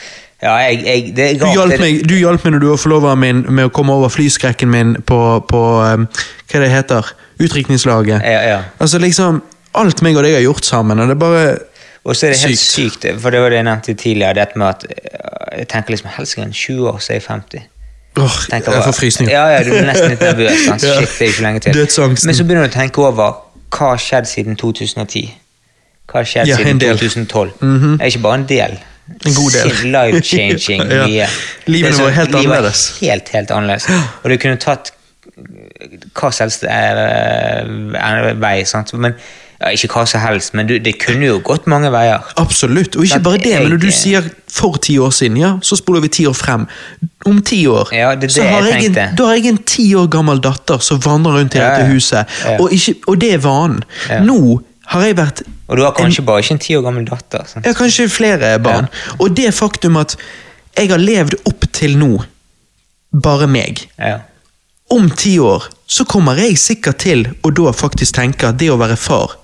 Ja, 0.43 0.53
jeg, 0.61 0.83
jeg 0.85 1.13
det 1.17 1.27
er 1.31 1.39
Du 1.41 1.47
hjalp 1.49 1.81
meg, 1.81 2.03
du 2.09 2.15
hjalp 2.19 2.43
meg 2.45 2.53
når 2.57 2.61
du 2.61 2.67
var 2.69 2.81
forloveren 2.81 3.21
min 3.23 3.39
med 3.49 3.71
å 3.71 3.73
komme 3.73 3.95
over 3.97 4.13
flyskrekken 4.13 4.69
min 4.69 4.97
på, 5.09 5.21
på 5.49 5.63
um, 5.81 6.05
hva 6.51 6.61
det 6.61 6.69
heter, 6.71 7.09
utdrikningslaget. 7.41 8.21
Ja, 8.21 8.43
ja. 8.45 8.59
Altså 8.79 9.01
liksom, 9.01 9.41
alt 9.81 10.03
meg 10.05 10.19
og 10.19 10.27
deg 10.27 10.37
har 10.37 10.45
gjort 10.45 10.69
sammen, 10.69 11.01
og 11.01 11.09
det 11.09 11.17
er 11.17 11.23
bare 11.23 11.47
Og 12.05 12.15
så 12.17 12.29
er 12.29 12.37
det 12.37 12.43
helt 12.45 12.61
Sykt. 12.61 13.01
sykt, 13.01 13.07
for 13.23 13.35
det 13.35 13.41
var 13.41 13.51
det 13.51 13.63
jeg 13.63 13.67
nevnte 13.67 13.95
tidligere, 13.95 14.35
dette 14.35 14.61
med 14.61 14.67
at 14.69 14.85
eh, 14.91 15.59
jeg 15.59 15.69
tenker 15.73 15.97
liksom 15.97 16.13
helsike, 16.19 16.45
20 16.53 16.91
år, 16.93 17.01
så 17.01 17.13
er 17.13 17.19
jeg 17.19 17.25
50. 17.27 17.65
Åh, 18.17 18.37
jeg 18.53 18.63
får 18.65 18.93
frysninger. 18.93 19.33
Ja, 19.33 19.47
ja, 19.57 19.65
du 19.65 19.71
blir 19.71 19.89
nesten 19.89 20.13
litt 20.15 20.23
nervøs. 20.25 20.63
Ja. 20.69 20.77
Shit, 20.79 21.17
det 21.19 21.27
er 21.27 21.33
ikke 21.33 21.43
lenge 21.43 21.61
til. 21.61 21.75
Dødsangsten. 21.75 22.29
Men 22.29 22.37
så 22.37 22.45
begynner 22.45 22.69
du 22.69 22.71
å 22.71 22.77
tenke 22.77 23.03
over 23.03 23.41
hva 23.77 23.89
har 23.91 24.01
skjedd 24.01 24.29
siden 24.31 24.57
2010. 24.57 25.33
Hva 26.07 26.21
har 26.23 26.29
skjedd 26.29 26.49
Ja, 26.53 26.57
siden 26.61 26.81
del. 26.81 26.99
2012? 26.99 27.51
-hmm. 27.61 27.97
Det 27.97 28.01
er 28.01 28.13
ikke 28.15 28.23
bare 28.29 28.39
en 28.41 28.47
del. 28.49 28.79
En 29.27 29.35
god 29.35 29.53
del. 29.55 29.73
Life-changing 29.95 30.83
Ja. 30.91 31.07
mye. 31.07 31.27
Livet 31.71 31.99
var 32.01 32.11
helt 32.17 32.35
annerledes. 32.35 32.85
Helt, 33.01 33.29
helt 33.35 33.51
annerledes. 33.55 33.87
Og 34.25 34.31
du 34.31 34.37
kunne 34.43 34.59
tatt 34.63 34.93
hva 36.17 36.31
som 36.33 36.47
helst 36.47 36.65
eh, 36.65 38.37
vei, 38.41 38.61
sant? 38.69 38.93
Men, 38.99 39.15
ja, 39.61 39.71
ikke 39.73 39.89
hva 39.95 40.03
som 40.09 40.21
helst, 40.21 40.53
men 40.57 40.69
du, 40.69 40.75
det 40.83 40.97
kunne 41.01 41.29
jo 41.29 41.39
gått 41.45 41.67
mange 41.71 41.89
veier. 41.93 42.25
Absolutt. 42.41 42.97
Og 42.99 43.07
ikke 43.09 43.21
bare 43.25 43.41
det, 43.45 43.55
men 43.63 43.73
når 43.75 43.81
du 43.87 43.89
sier 43.95 44.27
for 44.53 44.77
ti 44.85 44.99
år 45.03 45.13
siden, 45.17 45.39
ja, 45.41 45.55
så 45.65 45.79
spoler 45.81 46.05
vi 46.05 46.11
ti 46.19 46.27
år 46.29 46.37
frem. 46.37 46.67
Om 47.27 47.41
ti 47.47 47.63
år 47.67 47.91
Ja, 47.97 48.13
det 48.15 48.29
er 48.31 48.35
så 48.37 48.43
det 48.45 48.51
har 48.53 48.69
jeg 48.69 48.83
jeg 48.85 48.91
en, 48.93 49.17
da 49.19 49.27
har 49.31 49.39
jeg 49.41 49.49
en 49.51 49.63
ti 49.67 49.87
år 49.99 50.07
gammel 50.13 50.39
datter 50.45 50.79
som 50.85 51.01
vandrer 51.05 51.41
rundt 51.41 51.57
i 51.57 51.59
Ja, 51.63 51.71
dette 51.75 51.89
huset, 51.93 52.37
Ja. 52.45 52.57
og, 52.61 52.73
ikke, 52.77 52.95
og 53.09 53.21
det 53.21 53.33
er 53.35 53.43
vanen. 53.45 53.83
Ja. 54.11 54.21
Nå 54.25 54.61
har 54.93 55.03
jeg 55.07 55.17
vært 55.19 55.43
Og 55.69 55.77
du 55.79 55.83
har 55.83 55.95
kanskje 55.97 56.23
bare 56.27 56.45
ikke 56.45 56.55
en 56.57 56.63
ti 56.63 56.77
år 56.79 56.85
gammel 56.87 57.07
datter. 57.09 57.47
Sant? 57.49 57.65
Jeg 57.67 57.75
har 57.75 57.79
kanskje 57.81 58.09
flere 58.13 58.53
barn. 58.63 58.87
Og 59.19 59.33
det 59.37 59.51
faktum 59.55 59.97
at 59.99 60.15
jeg 60.77 60.91
har 60.93 61.01
levd 61.03 61.35
opp 61.49 61.65
til 61.75 61.97
nå, 61.99 62.13
bare 63.23 63.49
meg. 63.51 63.87
Ja. 63.99 64.21
Om 64.93 65.09
ti 65.19 65.39
år 65.43 65.65
så 65.91 66.05
kommer 66.07 66.39
jeg 66.39 66.59
sikkert 66.61 67.01
til 67.03 67.27
å 67.43 67.51
da 67.55 67.73
faktisk 67.75 68.15
tenke 68.21 68.53
at 68.53 68.61
det 68.61 68.69
å 68.71 68.79
være 68.79 68.99
far, 69.01 69.35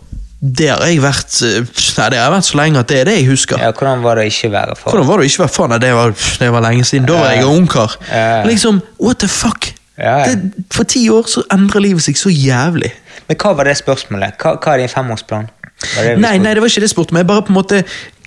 det 0.42 0.68
har 0.72 0.82
jeg 0.90 0.98
vært 1.02 1.36
eh, 1.46 1.66
Nei, 1.98 2.06
det 2.10 2.18
har 2.18 2.32
vært 2.34 2.46
så 2.48 2.56
lenge 2.58 2.80
at 2.82 2.88
det 2.90 2.96
er 3.00 3.06
det 3.06 3.12
jeg 3.20 3.28
husker. 3.28 3.60
ja, 3.62 3.70
hvordan 3.70 4.00
var 4.02 4.18
det 4.18 4.24
å 4.24 4.30
ikke 4.32 4.50
være 4.50 4.74
far? 4.78 4.90
Hvordan 4.90 5.06
var 5.06 5.20
det 5.20 5.26
å 5.26 5.30
ikke 5.30 5.42
være 5.44 5.54
far? 5.54 5.68
Nei, 5.70 5.78
det 5.82 5.92
var, 5.94 6.14
det 6.42 6.48
var 6.54 6.64
lenge 6.66 6.86
siden. 6.88 7.06
Da 7.06 7.18
var 7.20 7.30
jeg 7.34 7.46
ungkar. 7.46 7.94
Ja. 8.10 8.42
Liksom, 8.48 8.80
what 8.98 9.20
the 9.22 9.30
fuck? 9.30 9.70
Ja, 9.98 10.22
ja. 10.22 10.34
Det, 10.34 10.66
for 10.72 10.88
ti 10.88 11.04
år 11.12 11.28
så 11.28 11.42
endrer 11.52 11.84
livet 11.84 12.04
seg 12.06 12.16
så 12.16 12.32
jævlig. 12.32 12.92
Men 13.28 13.38
hva 13.42 13.52
var 13.58 13.68
det 13.68 13.76
spørsmålet? 13.80 14.38
Hva, 14.40 14.56
hva 14.56 14.74
er 14.74 14.84
din 14.84 14.92
femårsplan? 14.92 15.50
Det 15.82 16.16
Nei, 16.22 16.36
nei, 16.38 16.54
det 16.54 16.62
var 16.62 16.70
ikke 16.70 16.82
det 16.82 16.88
jeg 16.88 16.94
spurte 16.94 17.12
om. 17.12 17.18
Jeg 17.18 17.26
bare 17.26 17.42
på 17.42 17.52
en 17.52 17.58
måte 17.58 17.80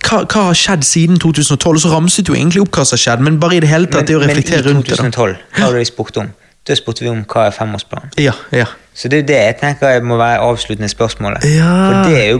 hva, 0.06 0.22
hva 0.22 0.42
har 0.50 0.58
skjedd 0.58 0.84
siden 0.86 1.20
2012? 1.22 1.70
Og 1.72 1.82
så 1.82 1.92
ramset 1.92 2.28
jo 2.28 2.36
egentlig 2.36 2.62
opp 2.62 2.76
hva 2.76 2.84
som 2.86 2.98
har 2.98 3.02
skjedd, 3.02 3.22
men 3.26 3.38
bare 3.42 3.58
i 3.58 3.62
det 3.64 3.70
hele 3.70 3.90
tatt 3.90 4.08
det 4.10 4.18
å 4.18 4.22
reflektere 4.22 4.62
men 4.62 4.68
i 4.68 4.74
rundt 4.76 4.90
det. 4.90 4.98
da. 4.98 5.08
2012, 5.08 5.38
hva 5.56 5.64
var 5.64 5.78
det 5.78 5.84
vi 5.84 5.90
spurte 5.90 6.22
om? 6.22 6.34
Da 6.66 6.76
spurte 6.78 7.06
vi 7.06 7.10
om 7.12 7.22
hva 7.30 7.46
er 7.48 7.54
femårsplanen. 7.56 8.12
Ja, 8.20 8.34
ja. 8.54 8.68
Så 8.96 9.08
det 9.12 9.18
er 9.18 9.26
det 9.28 9.36
jeg 9.36 9.56
tenker 9.60 10.04
må 10.08 10.16
være 10.16 10.38
avsluttende 10.40 10.88
spørsmålet. 10.88 11.44
Ja. 11.44 11.72
For 11.86 12.08
det 12.08 12.20
er 12.22 12.30
jo 12.30 12.38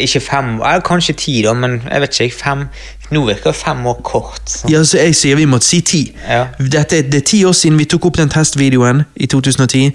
ikke 0.00 0.20
fem, 0.24 0.54
eller 0.54 0.80
kanskje 0.80 1.14
ti, 1.20 1.34
da, 1.44 1.52
men 1.52 1.82
jeg 1.84 2.00
vet 2.00 2.20
ikke. 2.20 2.36
Fem, 2.38 2.64
nå 3.12 3.24
virker 3.26 3.52
fem 3.52 3.86
år 3.86 4.00
kort. 4.04 4.40
Så. 4.46 4.70
Ja, 4.72 4.80
så 4.84 5.02
jeg 5.02 5.16
sier 5.16 5.36
vi 5.36 5.44
måtte 5.44 5.68
si 5.68 5.82
ti. 5.84 6.02
Ja. 6.28 6.46
Dette, 6.58 7.02
det 7.02 7.22
er 7.22 7.28
ti 7.28 7.42
år 7.44 7.52
siden 7.52 7.78
vi 7.78 7.84
tok 7.84 8.08
opp 8.08 8.16
den 8.16 8.32
testvideoen 8.32 9.04
i 9.16 9.28
2010. 9.28 9.92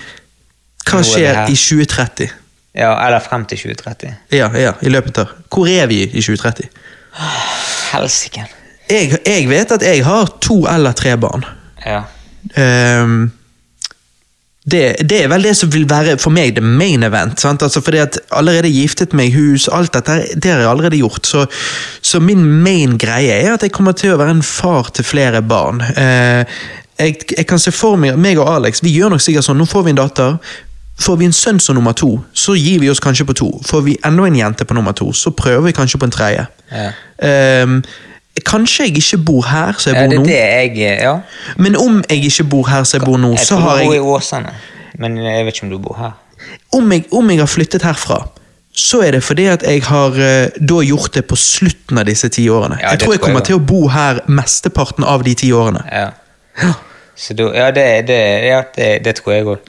Hva 0.85 1.01
er 1.01 1.09
skjer 1.09 1.43
i 1.49 1.57
2030? 1.57 2.29
Ja, 2.77 2.93
eller 3.05 3.21
frem 3.21 3.45
til 3.49 3.57
2030. 3.57 4.13
Ja, 4.33 4.49
ja, 4.57 4.73
i 4.81 4.89
løpet 4.89 5.17
av 5.21 5.33
Hvor 5.49 5.69
er 5.69 5.85
vi 5.89 6.03
i 6.03 6.21
2030? 6.21 6.69
Helsike. 7.93 8.45
Jeg, 8.89 9.17
jeg 9.25 9.49
vet 9.49 9.71
at 9.71 9.85
jeg 9.85 10.05
har 10.05 10.29
to 10.41 10.63
eller 10.69 10.91
tre 10.97 11.17
barn. 11.17 11.45
Ja. 11.85 12.03
Ehm, 12.59 13.31
det, 14.63 14.95
det 15.09 15.23
er 15.23 15.27
vel 15.27 15.43
det 15.43 15.55
som 15.59 15.71
vil 15.73 15.83
være 15.89 16.15
for 16.21 16.31
meg 16.31 16.55
det 16.55 16.63
main 16.63 17.03
event. 17.03 17.39
Sant? 17.41 17.63
Altså 17.65 17.81
fordi 17.83 17.99
at 17.99 18.19
Allerede 18.31 18.71
giftet 18.71 19.13
meg, 19.13 19.33
hus, 19.35 19.67
alt 19.67 19.93
dette 19.93 20.21
det 20.39 20.51
har 20.51 20.63
jeg 20.63 20.69
allerede 20.69 21.01
gjort. 21.01 21.27
Så, 21.27 21.45
så 22.01 22.21
min 22.23 22.45
main 22.63 22.97
greie 22.97 23.33
er 23.41 23.53
at 23.53 23.65
jeg 23.65 23.73
kommer 23.75 23.95
til 23.97 24.13
å 24.13 24.21
være 24.21 24.37
en 24.37 24.45
far 24.45 24.93
til 24.95 25.05
flere 25.05 25.41
barn. 25.43 25.83
Eh, 25.83 26.45
jeg, 26.99 27.17
jeg 27.37 27.47
kan 27.49 27.59
se 27.59 27.73
for 27.75 27.99
meg 27.99 28.19
meg 28.21 28.39
og 28.39 28.47
Alex 28.53 28.83
vi 28.85 28.93
gjør 28.95 29.15
nok 29.15 29.23
sikkert 29.25 29.49
sånn, 29.49 29.59
nå 29.59 29.67
får 29.67 29.87
vi 29.87 29.93
en 29.95 29.99
datter. 29.99 30.37
Får 31.03 31.17
vi 31.19 31.27
en 31.27 31.35
sønn 31.35 31.59
som 31.59 31.75
nummer 31.75 31.95
to, 31.97 32.15
så 32.37 32.53
gir 32.55 32.79
vi 32.79 32.89
oss 32.91 33.01
kanskje 33.03 33.25
på 33.25 33.35
to. 33.35 33.49
Får 33.65 33.81
vi 33.83 33.97
enda 34.05 34.27
en 34.29 34.37
jente 34.37 34.65
på 34.69 34.77
nummer 34.77 34.93
to, 34.95 35.09
så 35.17 35.33
prøver 35.35 35.65
vi 35.65 35.75
kanskje 35.75 35.99
på 35.99 36.07
en 36.07 36.13
tredje. 36.13 36.43
Ja. 36.69 36.91
Ehm, 37.17 37.79
kanskje 38.41 38.87
jeg 38.87 38.97
ikke 38.97 39.17
bor 39.25 39.45
her 39.45 39.77
som 39.77 39.93
jeg 39.93 40.01
ja, 40.01 40.05
bor 40.07 40.11
det 40.11 40.19
nå. 40.19 40.25
det 40.25 40.37
jeg 40.77 41.01
Ja. 41.01 41.15
Men 41.57 41.75
om 41.77 42.03
jeg 42.09 42.25
ikke 42.25 42.43
bor 42.49 42.69
her 42.69 42.83
som 42.83 42.99
jeg 42.99 43.05
bor 43.05 43.17
nå, 43.17 43.29
Jeg 43.37 43.39
så 43.45 43.55
tror 43.55 43.59
har 43.69 43.77
du 43.77 43.85
bor 43.85 43.93
i 43.93 43.99
Åsane, 43.99 44.53
men 44.99 45.17
jeg 45.17 45.45
vet 45.45 45.55
ikke 45.55 45.63
om 45.67 45.69
du 45.69 45.77
bor 45.77 45.97
her. 45.99 46.11
om, 46.73 46.91
jeg 46.91 47.05
om 47.11 47.29
jeg 47.29 47.39
har 47.39 47.47
flyttet 47.47 47.81
herfra, 47.81 48.27
så 48.73 49.01
er 49.05 49.11
det 49.11 49.23
fordi 49.23 49.45
at 49.45 49.63
jeg 49.63 49.83
har 49.85 50.17
eh, 50.17 50.49
da 50.57 50.79
gjort 50.81 51.13
det 51.13 51.25
på 51.29 51.35
slutten 51.37 51.97
av 51.97 52.05
disse 52.09 52.29
ti 52.29 52.47
årene. 52.49 52.79
Ja, 52.81 52.89
jeg 52.95 52.99
tror 52.99 52.99
jeg 52.99 52.99
tror 52.99 53.13
jeg 53.13 53.21
kommer 53.21 53.45
til 53.45 53.55
å 53.55 53.59
bo 53.59 53.87
her 53.87 54.23
mesteparten 54.27 55.03
av 55.05 55.23
de 55.23 55.33
ti 55.37 55.51
årene. 55.53 55.83
Ja. 55.91 56.09
Så 57.15 57.33
Du, 57.37 57.51
ja, 57.53 57.69
det, 57.71 58.07
det, 58.07 58.17
ja, 58.47 58.63
det, 58.75 59.05
det 59.05 59.15
tror 59.15 59.33
jeg 59.33 59.45
òg. 59.45 59.59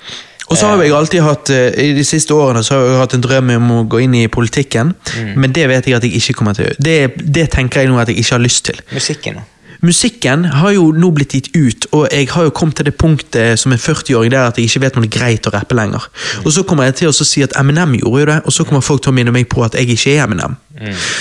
Og 0.51 0.59
så 0.61 0.67
har 0.69 0.83
jeg 0.83 0.93
alltid 0.93 1.23
hatt, 1.25 1.51
eh, 1.51 1.73
I 1.85 1.93
de 1.97 2.05
siste 2.05 2.35
årene 2.37 2.63
så 2.65 2.75
har 2.77 2.85
jeg 2.91 2.99
hatt 3.01 3.15
en 3.15 3.25
drøm 3.25 3.51
om 3.57 3.71
å 3.79 3.89
gå 3.89 4.03
inn 4.05 4.15
i 4.15 4.27
politikken, 4.29 4.95
Mm. 5.15 5.35
men 5.41 5.53
det 5.53 5.69
vet 5.69 5.87
jeg 5.87 5.97
at 5.97 6.03
jeg 6.03 6.13
ikke 6.21 6.35
kommer 6.35 6.55
til 6.55 6.65
å 6.65 6.69
gjøre. 6.69 6.83
Det, 6.85 7.33
det 7.33 7.51
tenker 7.51 7.81
jeg 7.81 7.89
nå 7.89 7.99
at 7.99 8.09
jeg 8.09 8.19
ikke 8.19 8.37
har 8.37 8.45
lyst 8.45 8.65
til. 8.65 8.81
Musikken, 8.93 9.35
da. 9.35 9.41
Musikken 9.85 10.45
har 10.49 10.71
jo 10.73 10.87
nå 10.97 11.11
blitt 11.13 11.33
gitt 11.37 11.49
ut, 11.57 11.87
og 11.93 12.09
jeg 12.13 12.29
har 12.33 12.45
jo 12.47 12.51
kommet 12.57 12.77
til 12.77 12.87
det 12.87 12.95
punktet 12.97 13.59
som 13.61 13.73
en 13.75 13.79
40-åring 13.79 14.31
der 14.33 14.47
at 14.49 14.57
jeg 14.57 14.65
ikke 14.71 14.81
vet 14.81 14.97
om 14.97 15.03
det 15.05 15.11
er 15.15 15.19
greit 15.19 15.47
å 15.47 15.53
rappe 15.53 15.77
lenger. 15.77 16.07
Og 16.45 16.53
så 16.53 16.63
kommer 16.65 16.85
jeg 16.89 16.95
til 17.03 17.09
å 17.09 17.13
si 17.13 17.43
at 17.45 17.53
Eminem 17.61 17.93
gjorde 17.99 18.21
jo 18.23 18.27
det, 18.31 18.39
og 18.47 18.53
så 18.53 18.65
kommer 18.65 18.81
folk 18.81 19.03
til 19.05 19.13
å 19.13 19.15
minne 19.19 19.33
meg 19.35 19.49
på 19.53 19.65
at 19.67 19.75
jeg 19.77 19.91
ikke 19.93 20.15
er 20.17 20.25
Eminem. 20.25 20.57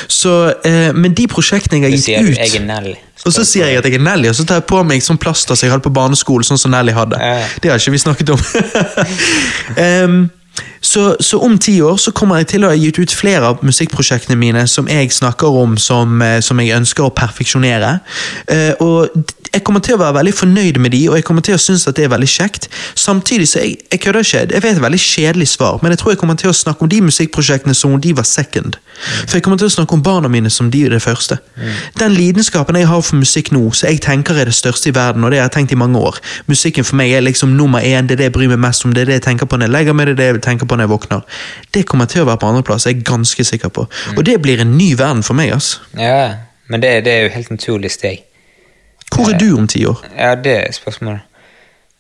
Så, 0.08 0.53
eh, 0.64 0.92
men 0.93 1.14
de 1.14 1.27
prosjektene 1.27 1.82
jeg 1.82 1.84
har 1.84 1.98
gitt 1.98 2.06
sier 2.06 2.24
du 2.24 2.32
ut 2.32 2.38
jeg 2.40 2.56
er 2.61 2.66
Nelly. 2.66 2.95
Og 3.24 3.34
så 3.34 3.45
sier 3.48 3.72
jeg 3.72 3.80
at 3.80 3.88
jeg 3.88 3.98
er 4.00 4.06
Nelly, 4.06 4.30
og 4.32 4.38
så 4.38 4.45
tar 4.48 4.61
jeg 4.61 4.68
på 4.69 4.84
meg 4.88 5.03
sånn 5.03 5.19
plaster 5.22 5.56
som 5.56 5.68
jeg 5.68 5.74
hadde 5.74 5.85
på 5.85 5.93
barneskolen, 5.95 6.48
sånn 6.48 6.61
som 6.61 6.74
Nelly 6.74 6.95
hadde. 6.95 7.19
Det 7.64 7.72
har 7.72 7.82
ikke 7.82 7.95
vi 7.95 8.02
snakket 8.03 8.34
om. 8.35 8.42
um, 10.08 10.24
så, 10.84 11.16
så 11.24 11.40
om 11.42 11.56
ti 11.58 11.77
år 11.82 11.98
så 11.98 12.11
kommer 12.14 12.42
jeg 12.42 12.52
til 12.52 12.66
å 12.66 12.74
ha 12.74 12.77
gitt 12.77 13.00
ut 13.00 13.16
flere 13.16 13.53
av 13.53 13.64
musikkprosjektene 13.66 14.38
mine 14.38 14.66
som 14.69 14.90
jeg 14.92 15.10
snakker 15.16 15.56
om 15.64 15.77
som, 15.82 16.19
eh, 16.22 16.40
som 16.43 16.60
jeg 16.61 16.76
ønsker 16.76 17.08
å 17.08 17.14
perfeksjonere. 17.16 17.95
Uh, 18.52 18.74
og 18.84 19.32
jeg 19.53 19.61
kommer 19.67 19.83
til 19.85 19.98
å 19.98 20.01
være 20.01 20.15
veldig 20.17 20.33
fornøyd 20.33 20.80
med 20.82 20.95
de, 20.95 21.01
og 21.11 21.17
jeg 21.19 21.25
kommer 21.27 21.43
til 21.45 21.53
å 21.53 21.61
synes 21.61 21.85
at 21.90 21.98
det 21.98 22.07
er 22.07 22.14
veldig 22.14 22.30
kjekt. 22.30 22.65
Samtidig 22.98 23.45
så 23.51 23.61
jeg, 23.61 23.75
jeg 23.91 24.01
kødder 24.01 24.25
ikke, 24.25 24.40
jeg 24.49 24.64
vet 24.65 24.77
et 24.77 24.82
veldig 24.82 25.01
kjedelig 25.03 25.48
svar, 25.51 25.77
men 25.83 25.93
jeg 25.93 26.01
tror 26.01 26.14
jeg 26.14 26.22
kommer 26.23 26.40
til 26.41 26.49
å 26.49 26.56
snakke 26.57 26.85
om 26.85 26.90
de 26.90 27.01
musikkprosjektene 27.06 27.75
som 27.77 27.93
om 27.93 28.01
de 28.01 28.15
var 28.17 28.25
second. 28.25 28.80
For 29.27 29.38
jeg 29.38 29.45
kommer 29.45 29.61
til 29.61 29.69
å 29.69 29.73
snakke 29.75 29.93
om 29.93 30.01
barna 30.06 30.32
mine 30.32 30.49
som 30.53 30.72
de 30.73 30.82
er 30.88 30.95
det 30.95 31.03
første. 31.06 31.38
Den 31.99 32.15
lidenskapen 32.17 32.80
jeg 32.80 32.90
har 32.90 33.06
for 33.06 33.22
musikk 33.22 33.51
nå, 33.53 33.61
som 33.77 33.91
jeg 33.91 34.01
tenker 34.06 34.41
er 34.41 34.49
det 34.49 34.57
største 34.57 34.90
i 34.90 34.95
verden, 34.98 35.23
og 35.23 35.33
det 35.33 35.41
har 35.41 35.51
jeg 35.51 35.56
tenkt 35.59 35.75
i 35.77 35.80
mange 35.83 36.01
år. 36.01 36.17
Musikken 36.49 36.88
for 36.88 36.98
meg 36.98 37.14
er 37.14 37.25
liksom 37.25 37.53
nummer 37.57 37.85
én, 37.85 38.09
det 38.09 38.17
er 38.17 38.23
det 38.23 38.30
jeg 38.32 38.38
bryr 38.40 38.51
meg 38.56 38.61
mest 38.65 38.88
om, 38.88 38.98
det 38.98 39.06
er 39.06 39.14
det 39.14 39.22
jeg 39.22 39.27
tenker 39.30 39.49
på 39.49 39.61
når 39.61 39.69
jeg 39.69 39.75
legger 39.77 39.98
meg, 39.99 40.09
det 40.09 40.17
er 40.17 40.22
det 40.23 40.30
jeg 40.32 40.45
tenker 40.49 40.69
på 40.69 40.80
når 40.80 40.88
jeg 40.88 40.93
våkner. 40.95 41.40
Det 41.77 41.85
kommer 41.90 42.09
til 42.09 42.25
å 42.25 42.30
være 42.32 42.41
på 42.41 42.49
andreplass, 42.49 42.90
jeg 42.90 43.03
er 43.03 43.07
ganske 43.14 43.49
sikker 43.53 43.73
på. 43.73 43.85
Og 44.17 44.25
det 44.25 44.40
blir 44.41 44.65
en 44.65 44.77
ny 44.77 44.93
verden 44.98 45.22
for 45.25 45.38
meg, 45.38 45.53
altså. 45.53 45.85
Ja, 45.93 46.45
men 46.72 46.82
det, 46.82 47.03
det 47.06 47.14
er 47.14 47.27
jo 47.27 47.33
helt 47.38 47.53
naturlig 47.53 47.93
steg. 47.93 48.23
Hvor 49.16 49.30
er 49.33 49.38
du 49.38 49.53
om 49.58 49.67
ti 49.67 49.85
år? 49.85 50.01
Ja, 50.17 50.35
det 50.35 50.58
er 50.58 50.74
spørsmålet. 50.75 51.30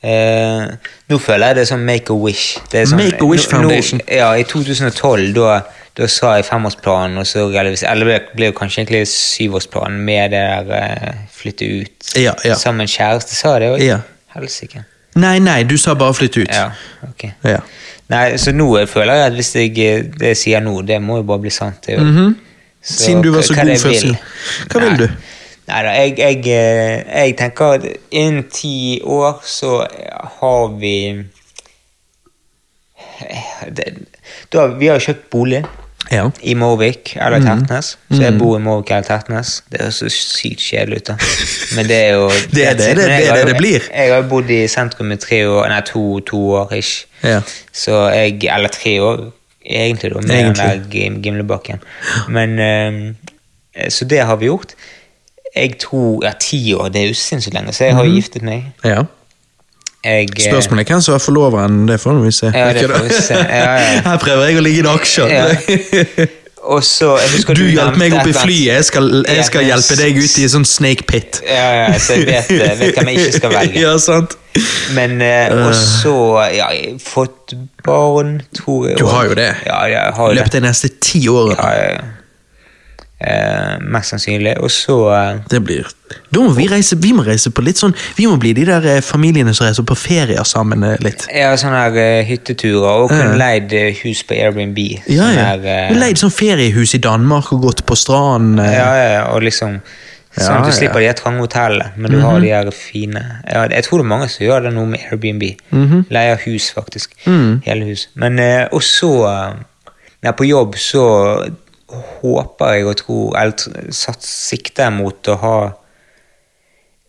Uh, 0.03 0.73
nå 1.07 1.17
føler 1.23 1.47
jeg 1.47 1.55
det 1.55 1.61
er 1.63 1.69
sånn 1.69 1.85
Make 1.87 2.11
a 2.11 2.17
Wish. 2.19 2.57
Det 2.71 2.81
er 2.81 2.89
sånn, 2.91 2.99
Make-A-Wish 2.99 3.47
Foundation. 3.47 4.01
Nå, 4.03 4.17
ja, 4.17 4.33
I 4.35 4.43
2012 4.49 5.29
da, 5.37 5.61
da 5.95 6.09
sa 6.11 6.33
jeg 6.35 6.47
femårsplanen, 6.49 7.21
og 7.21 7.27
så 7.29 7.45
eller 7.47 8.09
det 8.11 8.17
ble 8.35 8.49
jo 8.49 8.55
kanskje 8.57 8.81
egentlig 8.81 9.05
syvårsplanen 9.13 10.01
med 10.03 10.35
det 10.35 10.41
der 10.43 10.73
uh, 10.73 11.21
flytte 11.31 11.69
ut 11.71 12.11
Ja, 12.19 12.35
ja. 12.43 12.57
sammen 12.59 12.89
kjæreste. 12.91 13.37
Sa 13.39 13.55
det 13.63 13.71
òg? 13.77 13.79
Ja. 13.83 14.01
Helsike. 14.35 14.83
Nei, 15.15 15.37
nei, 15.39 15.61
du 15.69 15.77
sa 15.77 15.93
bare 15.95 16.15
flytte 16.17 16.43
ut. 16.43 16.51
Ja, 16.51 16.71
ok. 17.07 17.27
Ja. 17.47 17.61
Nei, 18.11 18.25
så 18.41 18.51
nå 18.51 18.67
føler 18.89 19.21
jeg 19.21 19.29
at 19.29 19.37
hvis 19.37 19.53
jeg, 19.55 19.77
eh, 19.79 20.01
det 20.19 20.33
jeg 20.33 20.39
sier 20.41 20.63
nå, 20.65 20.81
det 20.83 20.99
må 21.01 21.21
jo 21.21 21.27
bare 21.29 21.45
bli 21.45 21.53
sant. 21.53 21.85
det 21.85 21.99
mm 21.99 22.17
-hmm. 22.17 22.33
Så 22.83 23.03
Siden 23.03 23.21
du 23.23 23.31
var 23.31 23.41
så 23.41 23.55
god 23.55 23.77
først. 23.79 24.05
Hva 24.05 24.15
Hva 24.71 24.79
vil 24.79 24.89
Nei. 24.89 24.97
du? 24.97 25.09
Nei 25.67 25.83
da, 25.85 25.91
jeg, 25.95 26.17
jeg, 26.19 26.39
eh, 26.47 27.03
jeg 27.23 27.37
tenker 27.39 27.77
at 27.77 27.85
innen 28.11 28.43
ti 28.51 28.99
år 29.05 29.39
så 29.47 29.77
har 30.39 30.67
vi 30.79 30.95
Eh, 33.23 33.69
det, 33.71 33.83
da, 34.53 34.65
Vi 34.67 34.87
har 34.89 34.99
jo 34.99 35.05
kjøpt 35.11 35.29
bolig. 35.31 35.63
Ja. 36.11 36.25
i 36.43 36.51
Morvik 36.53 37.13
eller 37.15 37.39
Tertnes. 37.41 37.93
Så 38.11 38.19
jeg 38.21 38.33
bor 38.37 38.57
i 38.57 38.61
Morvik 38.61 38.89
eller 38.91 39.05
Tertnes. 39.07 39.53
Det 39.71 39.79
høres 39.81 39.95
så 40.01 40.09
sykt 40.11 40.59
kjedelig 40.61 40.97
ut, 40.99 41.07
da. 41.07 41.15
Men 41.77 41.87
det 41.89 41.95
er 41.95 42.09
jo 42.17 42.25
Det 42.53 42.65
er 42.67 42.73
det, 42.77 42.89
det- 42.97 43.05
det 43.07 43.29
det 43.37 43.45
det 43.47 43.55
blir. 43.57 43.79
Jeg, 43.87 44.09
jeg 44.09 44.13
har 44.13 44.27
bodd 44.29 44.51
i 44.51 44.59
sentrum 44.67 45.11
i 45.15 45.17
tre 45.17 45.39
år, 45.47 45.69
nei, 45.71 45.79
to, 45.87 46.03
to 46.27 46.41
år 46.59 46.73
ish. 46.75 47.05
Ja. 47.23 47.39
Så 47.71 48.01
jeg 48.13 48.43
Eller 48.51 48.67
tre 48.75 48.97
år, 49.01 49.23
egentlig, 49.65 50.11
da, 50.13 50.19
med 50.27 50.29
den 50.29 50.59
der 50.59 51.21
Gimlebakken. 51.23 51.79
Men 52.29 52.59
um, 52.59 53.15
Så 53.89 54.05
det 54.05 54.19
har 54.27 54.35
vi 54.35 54.51
gjort. 54.51 54.75
Jeg 55.55 55.77
tror 55.79 56.23
Ja, 56.25 56.31
ti 56.39 56.73
år, 56.73 56.89
det 56.89 57.01
er 57.03 57.11
jo 57.11 57.17
sinnssykt 57.17 57.53
lenge, 57.53 57.73
så 57.73 57.83
jeg 57.89 57.95
har 57.95 58.05
jo 58.05 58.15
giftet 58.15 58.41
meg. 58.41 58.71
ja. 58.83 59.03
Jeg, 60.03 60.29
eh, 60.35 60.51
Spørsmålet 60.51 60.83
er 60.83 60.93
hvem 60.93 61.01
som 61.01 61.13
er 61.15 61.17
forloveren. 61.23 61.87
Det 61.87 61.99
får 61.99 62.17
vi 62.19 62.31
se. 62.31 62.51
Ja, 62.51 62.73
det 62.73 62.89
får 62.89 63.03
vi 63.03 63.09
se. 63.23 63.33
Ja, 63.33 63.73
ja. 63.73 64.01
Her 64.09 64.17
prøver 64.19 64.49
jeg 64.49 64.57
å 64.59 64.63
ligge 64.65 64.81
i 64.83 64.87
aksjer. 64.91 65.31
Ja. 65.31 65.45
Og 66.63 66.83
så 66.83 67.17
jeg 67.19 67.55
Du 67.57 67.63
hjalp 67.67 67.97
meg 67.99 68.13
opp 68.15 68.27
i 68.27 68.33
flyet, 68.35 68.69
jeg 68.69 68.85
skal, 68.87 69.09
jeg 69.27 69.43
skal 69.49 69.65
hjelpe 69.67 69.97
deg 69.99 70.15
ut 70.15 70.37
i 70.39 70.45
en 70.45 70.51
sånn 70.53 70.67
snake 70.67 71.03
pit. 71.09 71.41
Ja, 71.43 71.65
ja, 71.75 71.89
så 71.99 72.15
jeg 72.21 72.29
vet, 72.29 72.79
vet 72.79 72.95
hvem 72.95 73.11
jeg 73.11 73.19
ikke 73.19 73.33
skal 73.35 73.51
velge. 73.51 73.81
ja, 73.83 73.91
sant? 73.99 74.37
Men 74.95 75.17
uh, 75.19 75.67
Og 75.67 75.75
så 75.75 76.15
ja, 76.53 76.69
jeg 76.71 76.93
har 76.93 77.03
fått 77.03 77.55
barn, 77.83 78.37
tror 78.55 78.87
jeg. 78.87 78.99
Du 79.01 79.09
har 79.11 79.27
jo 79.27 79.35
det. 79.39 79.49
Ja, 79.67 79.81
jeg 79.91 80.15
har 80.15 80.31
jo 80.31 80.39
løpet 80.39 80.55
de 80.55 80.63
neste 80.63 80.91
ti 81.03 81.25
årene. 81.27 81.59
Ja, 81.59 81.73
ja, 81.75 81.95
ja. 81.97 82.22
Eh, 83.23 83.79
mest 83.79 84.11
sannsynlig. 84.11 84.57
Og 84.59 84.71
så 84.71 84.97
eh, 85.15 85.37
Det 85.51 85.61
blir 85.63 85.87
Da 86.33 86.41
må 86.43 86.51
vi 86.57 86.65
reise 86.67 86.97
Vi 86.99 87.13
må 87.15 87.23
reise 87.23 87.53
på 87.55 87.63
litt 87.63 87.79
sånn 87.79 87.93
Vi 88.17 88.25
må 88.27 88.35
bli 88.41 88.51
de 88.57 88.65
der 88.67 88.87
eh, 88.97 89.01
familiene 89.05 89.53
som 89.55 89.67
reiser 89.67 89.85
på 89.87 89.95
ferier 89.95 90.43
sammen 90.47 90.83
eh, 90.83 90.97
litt. 91.03 91.23
Ja, 91.31 91.53
sånne 91.59 91.85
her 91.85 91.99
eh, 92.01 92.23
hytteturer 92.27 93.05
og 93.05 93.13
kun 93.13 93.37
leid 93.39 93.71
eh, 93.77 93.95
hus 94.03 94.25
på 94.27 94.35
Airbnb. 94.35 94.81
Ja, 95.07 95.29
ja. 95.31 95.47
eh, 95.55 95.93
leid 95.95 96.19
sånn 96.19 96.33
feriehus 96.35 96.97
i 96.97 97.01
Danmark 97.03 97.53
og 97.55 97.63
gått 97.69 97.85
på 97.87 97.95
stranden. 97.95 98.59
Ja, 98.59 98.89
ja, 98.99 99.23
og 99.31 99.45
liksom 99.47 99.79
Sånn 100.33 100.63
at 100.63 100.65
du 100.65 100.73
slipper 100.73 100.97
de 100.97 101.11
trange 101.13 101.43
hotellene, 101.43 101.91
men 101.93 102.09
du 102.09 102.17
har 102.23 102.39
de 102.41 102.47
her 102.49 102.71
fine 102.73 103.21
ja, 103.45 103.67
Jeg 103.69 103.85
tror 103.85 104.01
det 104.01 104.07
er 104.07 104.09
mange 104.15 104.29
som 104.33 104.41
gjør 104.41 104.63
det 104.65 104.71
nå 104.73 104.87
med 104.89 105.03
Airbnb. 105.05 105.43
Mhm. 105.69 106.07
Leier 106.09 106.41
hus, 106.47 106.71
faktisk. 106.73 107.13
Mm. 107.29 107.61
Hele 107.67 107.91
hus. 107.91 108.07
Men 108.17 108.41
eh, 108.41 108.63
også 108.73 109.11
er 109.29 110.33
på 110.33 110.47
jobb, 110.49 110.73
så 110.81 111.03
håper 112.21 112.73
jeg 112.77 112.85
og 112.89 112.97
tror 112.99 113.37
Eller 113.39 113.91
satt 113.93 114.23
sikte 114.25 114.89
mot 114.93 115.27
å 115.31 115.35
ha 115.41 115.55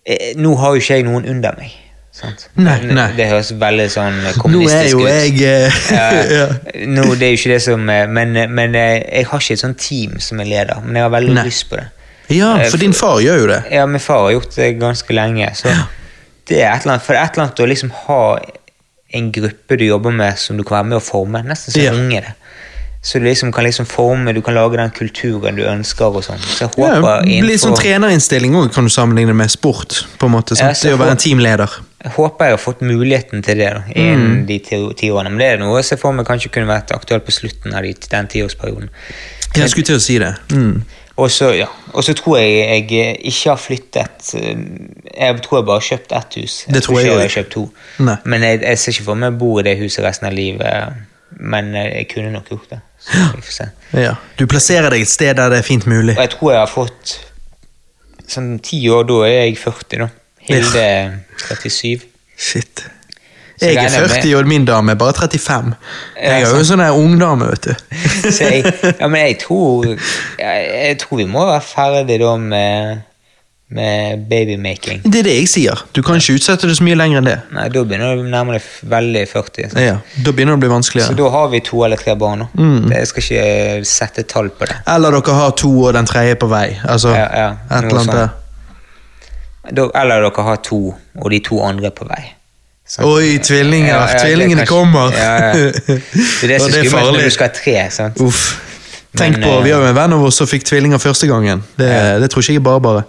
eh, 0.07 0.35
Nå 0.41 0.55
har 0.61 0.75
jo 0.77 0.83
ikke 0.83 0.99
jeg 1.01 1.07
noen 1.09 1.27
under 1.31 1.57
meg. 1.59 1.73
Sant? 2.15 2.45
Nei, 2.55 2.77
nei. 2.95 3.09
Det 3.19 3.27
høres 3.27 3.49
veldig 3.59 3.87
sånn 3.91 4.21
kommunistisk 4.39 5.01
ut. 5.01 5.03
Nå 5.03 5.09
er 5.11 5.25
jo 5.25 5.41
jeg 5.41 5.41
uh, 5.43 5.79
Ja, 5.91 6.05
ja. 6.39 6.45
nå, 6.95 7.09
det 7.19 7.27
er 7.27 7.33
jo 7.35 7.41
ikke 7.41 7.55
det 7.57 7.63
som 7.65 7.89
eh, 7.91 8.05
Men, 8.07 8.37
men 8.55 8.77
jeg 8.79 9.27
har 9.31 9.43
ikke 9.43 9.57
et 9.57 9.65
sånt 9.65 9.81
team 9.83 10.21
som 10.23 10.43
er 10.45 10.51
leder, 10.53 10.79
men 10.85 11.01
jeg 11.01 11.09
har 11.09 11.15
veldig 11.17 11.35
Nei. 11.41 11.47
lyst 11.51 11.67
på 11.73 11.81
det. 11.81 11.89
ja, 12.37 12.53
for 12.71 12.81
din 12.81 12.95
far 12.97 13.19
gjør 13.21 13.43
jo 13.43 13.49
det. 13.51 13.63
Ja, 13.75 13.83
min 13.91 14.01
far 14.01 14.23
har 14.29 14.37
gjort 14.37 14.55
det 14.57 14.71
ganske 14.81 15.13
lenge. 15.17 15.51
Så 15.59 15.73
det 16.49 16.63
er 16.63 16.71
et 16.71 16.85
eller 16.87 16.95
annet, 16.95 17.05
for 17.05 17.13
det 17.17 17.21
er 17.21 17.27
et 17.27 17.35
eller 17.37 17.49
annet 17.49 17.61
å 17.65 17.67
liksom 17.73 17.91
ha 18.05 18.21
en 19.15 19.29
gruppe 19.35 19.77
du 19.79 19.85
jobber 19.85 20.15
med 20.17 20.39
som 20.41 20.57
du 20.59 20.63
kan 20.65 20.79
være 20.79 20.89
med 20.93 20.97
å 21.01 21.05
forme. 21.05 21.43
Nesten 21.51 21.75
som 21.75 21.83
Ja. 21.85 21.93
unge. 21.99 22.23
det. 22.25 22.33
Så 23.05 23.19
du 23.21 23.27
liksom 23.27 23.51
kan 23.53 23.65
liksom 23.67 23.85
forme, 23.87 24.33
du 24.33 24.41
kan 24.41 24.55
lage 24.57 24.79
den 24.81 24.91
kulturen 24.97 25.57
du 25.59 25.63
ønsker. 25.69 26.07
og 26.17 26.25
sånn. 26.25 26.41
Så 26.41 26.65
jeg 26.65 26.71
Ja, 26.79 27.21
innenfor... 27.21 27.47
Litt 27.51 27.61
sånn 27.61 27.77
trenerinnstilling 27.77 28.55
òg, 28.57 28.71
kan 28.73 28.85
du 28.89 28.91
sammenligne 28.91 29.35
med 29.37 29.51
sport. 29.53 30.07
på 30.19 30.27
en 30.27 30.33
måte, 30.33 30.57
Ja, 30.57 30.73
sant? 30.73 30.77
så 30.81 30.89
Det 30.89 30.95
å 30.95 31.03
være 31.03 31.11
en 31.11 31.21
teamleder. 31.21 31.69
jeg 32.03 32.13
håper 32.13 32.45
jeg 32.45 32.53
har 32.57 32.63
fått 32.65 32.81
muligheten 32.81 33.43
til 33.45 33.59
det 33.59 33.71
da, 33.75 33.83
Mm. 33.95 34.47
de 34.47 34.59
ti, 34.59 35.11
årene. 35.11 35.31
Men 35.31 35.39
det 35.39 35.47
er 35.53 35.59
noe 35.59 35.77
jeg 35.77 35.85
ser 35.85 35.97
for 35.97 36.13
meg 36.13 36.27
kanskje 36.27 36.51
kunne 36.51 36.67
vært 36.67 36.93
aktuelt 36.93 37.25
på 37.27 37.33
slutten 37.33 37.75
av 37.75 37.83
den 37.83 38.27
tiårsperioden. 38.27 38.89
Jeg 39.55 39.71
skulle 39.71 39.85
til 39.87 39.97
å 39.97 40.01
si 40.01 40.19
det. 40.19 40.35
Mm. 40.51 40.83
Og 41.17 41.31
så 41.31 41.53
ja, 41.57 41.67
tror 41.93 42.39
jeg 42.41 42.89
jeg 42.91 43.19
ikke 43.23 43.51
har 43.51 43.57
flyttet 43.57 44.35
eh, 44.35 44.57
Jeg 45.15 45.43
tror 45.43 45.59
jeg 45.61 45.67
bare 45.67 45.79
har 45.79 45.99
kjøpt 45.99 46.13
ett 46.13 46.35
hus. 46.43 46.65
Det 46.69 46.83
tror 46.83 46.99
ikke 46.99 47.05
jeg 47.05 47.13
jeg 47.13 47.21
har 47.21 47.43
kjøpt 47.43 47.51
to. 47.51 47.71
Nei. 47.99 48.17
Men 48.25 48.43
jeg, 48.43 48.61
jeg 48.63 48.79
ser 48.79 48.93
ikke 48.93 49.05
for 49.05 49.15
meg 49.15 49.33
å 49.33 49.39
bo 49.39 49.59
i 49.61 49.63
det 49.63 49.79
huset 49.79 50.03
resten 50.05 50.27
av 50.27 50.33
livet. 50.33 50.95
Men 51.41 51.75
eh, 51.75 51.91
jeg 51.99 52.09
kunne 52.15 52.31
nok 52.33 52.49
gjort 52.49 52.71
det. 52.71 52.81
Ja. 53.93 54.15
Du 54.39 54.47
plasserer 54.47 54.91
deg 54.95 55.03
et 55.05 55.11
sted 55.11 55.35
der 55.37 55.51
det 55.53 55.59
er 55.59 55.67
fint 55.67 55.87
mulig. 55.87 56.15
Og 56.17 56.23
jeg 56.23 56.31
tror 56.37 56.53
jeg 56.53 56.61
har 56.61 56.71
fått 56.73 57.15
sånn 58.31 58.59
ti 58.65 58.81
år, 58.89 59.05
da 59.09 59.21
er 59.29 59.35
jeg 59.49 59.59
40, 59.61 59.99
da. 60.05 60.09
Hilde 60.45 60.81
er 60.81 61.15
37. 61.51 62.05
Shit. 62.37 62.85
Jeg 63.61 63.77
er 63.77 63.81
regner 63.81 63.93
jeg 64.01 64.09
med- 64.09 64.11
40, 64.23 64.37
og 64.37 64.47
min 64.51 64.65
dame 64.67 64.93
er 64.93 64.99
bare 64.99 65.13
35. 65.15 65.75
Jeg 66.17 66.43
er 66.43 66.49
jo 66.49 66.57
en 66.59 66.65
sånn 66.65 66.83
ungdame, 66.91 67.47
vet 67.53 67.69
du. 67.69 67.75
Så 68.35 68.49
jeg, 68.51 68.65
ja, 69.01 69.07
men 69.09 69.21
jeg 69.29 69.39
tror 69.45 69.87
jeg, 69.87 69.99
jeg 70.39 70.99
tror 71.05 71.17
vi 71.23 71.27
må 71.31 71.45
være 71.47 71.61
ferdig 71.63 72.19
da 72.21 72.33
med, 72.37 73.05
med 73.75 74.21
babymaking. 74.31 75.01
Det 75.05 75.21
er 75.21 75.27
det 75.27 75.33
jeg 75.41 75.49
sier. 75.51 75.81
Du 75.97 76.01
kan 76.07 76.17
ikke 76.21 76.37
utsette 76.39 76.69
det 76.71 76.77
så 76.79 76.85
mye 76.87 76.95
lenger 76.99 77.19
enn 77.21 77.27
det. 77.29 77.37
Nei, 77.57 77.65
da 77.75 77.83
begynner 77.83 78.21
det 78.21 78.29
nærmere 78.31 78.61
veldig 78.93 79.25
40. 79.33 79.71
sant? 79.73 79.81
Ja, 79.83 79.97
Da 80.25 80.31
begynner 80.33 80.55
det 80.55 80.61
å 80.61 80.63
bli 80.63 80.71
vanskeligere. 80.75 81.09
Så 81.11 81.17
da 81.19 81.31
har 81.35 81.49
vi 81.51 81.61
to 81.67 81.83
eller 81.85 81.97
tre 81.99 82.15
barn 82.15 82.45
nå. 82.45 82.49
Mm. 82.55 82.89
Det- 82.89 82.99
Jeg 82.99 83.07
skal 83.09 83.23
ikke 83.23 83.87
sette 83.87 84.23
tall 84.31 84.49
på 84.51 84.67
det. 84.71 84.77
Eller 84.87 85.11
dere 85.19 85.35
har 85.35 85.51
to, 85.53 85.73
og 85.87 85.93
den 85.95 86.07
tredje 86.07 86.31
er 86.37 86.41
på 86.41 86.49
vei. 86.49 86.79
Altså, 86.85 87.09
Ja, 87.17 87.29
ja, 87.35 87.51
et 87.71 87.85
eller 87.85 88.01
annet 88.01 88.15
sånn. 88.15 88.31
Da, 89.75 89.89
eller 89.95 90.21
dere 90.29 90.43
har 90.45 90.57
to, 90.57 90.95
og 91.21 91.31
de 91.31 91.39
to 91.41 91.61
andre 91.65 91.87
er 91.87 91.91
på 91.97 92.07
vei. 92.09 92.25
Sant? 92.87 93.07
Oi, 93.09 93.39
tvillinger! 93.41 93.89
Ja, 93.95 94.07
ja, 94.13 94.19
Tvillingene 94.21 94.67
kanskje- 94.67 94.69
kommer! 94.69 95.13
Ja, 95.17 95.37
ja. 95.39 95.53
Det 96.41 96.45
er 96.45 96.49
det 96.49 96.61
som 96.61 96.69
er 96.75 96.85
skummelt 96.85 97.15
når 97.17 97.23
du 97.25 97.31
skal 97.31 97.49
ha 97.49 97.55
tre. 97.57 97.77
sant? 97.91 98.21
Uff. 98.21 98.43
Tenk 99.17 99.37
Men, 99.39 99.43
på, 99.43 99.49
eh, 99.59 99.63
Vi 99.65 99.71
har 99.71 99.81
jo 99.81 99.87
en 99.87 99.95
venn 99.95 100.13
av 100.13 100.25
oss 100.25 100.37
som 100.41 100.47
fikk 100.47 100.65
tvillinger 100.67 100.99
første 100.99 101.27
gangen. 101.31 101.63
Det, 101.79 101.87
Ja. 101.89 102.19
det 102.19 102.31
tror 102.31 102.43
ikke 102.43 102.53
jeg 102.59 102.63
bare 102.63 102.81
bare. 102.81 103.05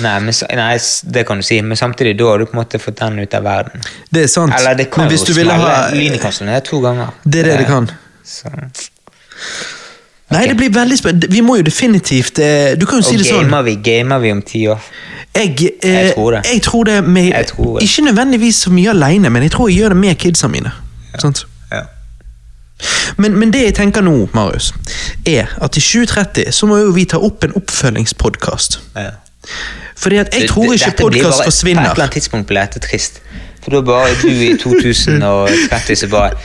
Nei, 0.00 0.18
men, 0.20 0.34
nei, 0.56 0.78
det 1.12 1.26
kan 1.26 1.36
du 1.36 1.42
si, 1.42 1.60
men 1.60 1.76
samtidig 1.76 2.16
da 2.18 2.24
har 2.30 2.38
du 2.38 2.46
på 2.46 2.54
en 2.56 2.60
måte 2.64 2.78
fått 2.80 2.96
den 2.96 3.18
ut 3.18 3.34
av 3.34 3.42
verden. 3.44 3.80
Det 4.12 4.22
er 4.24 4.26
sant. 4.26 4.52
Eller 4.58 4.74
det 4.74 4.90
kan 4.90 5.04
Men 5.04 5.10
hvis 5.12 5.20
jo 5.24 5.32
du 5.34 5.40
ville 5.40 5.52
ha 5.52 5.90
Linekanslene 5.92 6.56
er 6.56 6.60
to 6.60 6.80
ganger. 6.80 7.12
Det 7.24 7.40
er 7.40 7.44
det 7.44 7.58
det 7.58 7.66
Eh, 7.66 7.72
kan. 7.72 7.90
Så. 8.24 8.48
Nei, 10.30 10.46
det 10.48 10.56
blir 10.58 10.70
veldig 10.74 10.96
spennende. 10.98 11.28
Vi 11.30 11.40
må 11.40 11.56
jo 11.60 11.62
definitivt 11.62 12.38
eh, 12.42 12.74
Du 12.74 12.86
kan 12.86 12.98
jo 12.98 13.02
si 13.06 13.14
Og 13.14 13.22
det 13.22 13.28
sånn. 13.30 13.64
vi, 13.64 13.76
gamer 13.76 14.18
vi 14.18 14.32
om 14.32 14.42
ti 14.42 14.64
år? 14.66 14.80
Jeg, 15.36 15.52
eh, 15.82 15.90
Jeg 15.92 16.14
tror 16.16 16.30
det. 16.32 16.40
Jeg 16.52 16.62
tror 16.62 16.84
det 16.84 16.96
med, 17.04 17.28
Jeg 17.32 17.46
tror 17.46 17.78
det. 17.78 17.84
Ikke 17.88 18.02
nødvendigvis 18.08 18.56
så 18.66 18.70
mye 18.72 18.90
alene, 18.90 19.30
men 19.30 19.42
jeg 19.42 19.52
tror 19.52 19.68
jeg 19.70 19.78
gjør 19.82 19.88
det 19.94 19.96
med 19.96 20.18
kidsa 20.18 20.48
mine. 20.48 20.72
Sant? 21.18 21.44
Men, 23.16 23.38
men 23.40 23.52
det 23.54 23.62
jeg 23.64 23.74
tenker 23.78 24.04
nå, 24.04 24.28
Marius, 24.36 24.72
er 25.26 25.48
at 25.64 25.76
i 25.78 25.80
2030 25.80 26.52
så 26.52 26.68
må 26.68 26.76
jo 26.82 26.90
vi 26.96 27.06
ta 27.08 27.20
opp 27.24 27.44
en 27.46 27.54
oppfølgingspodkast. 27.56 28.80
Ja. 28.96 29.10
Fordi 29.96 30.16
at 30.20 30.34
jeg 30.34 30.50
tror 30.50 30.74
ikke 30.74 30.92
podkast 30.98 31.44
forsvinner. 31.46 31.82
På 31.82 31.88
et 31.88 31.92
eller 31.94 32.04
annet 32.08 32.18
tidspunkt 32.20 32.48
blir 32.50 32.60
dette 32.66 32.82
trist. 32.84 33.22
For 33.66 33.74
da 33.74 33.80
bare 33.82 34.12
du 34.20 34.28
i 34.30 34.52
2030 34.62 35.96
så 35.98 36.06
bare 36.10 36.36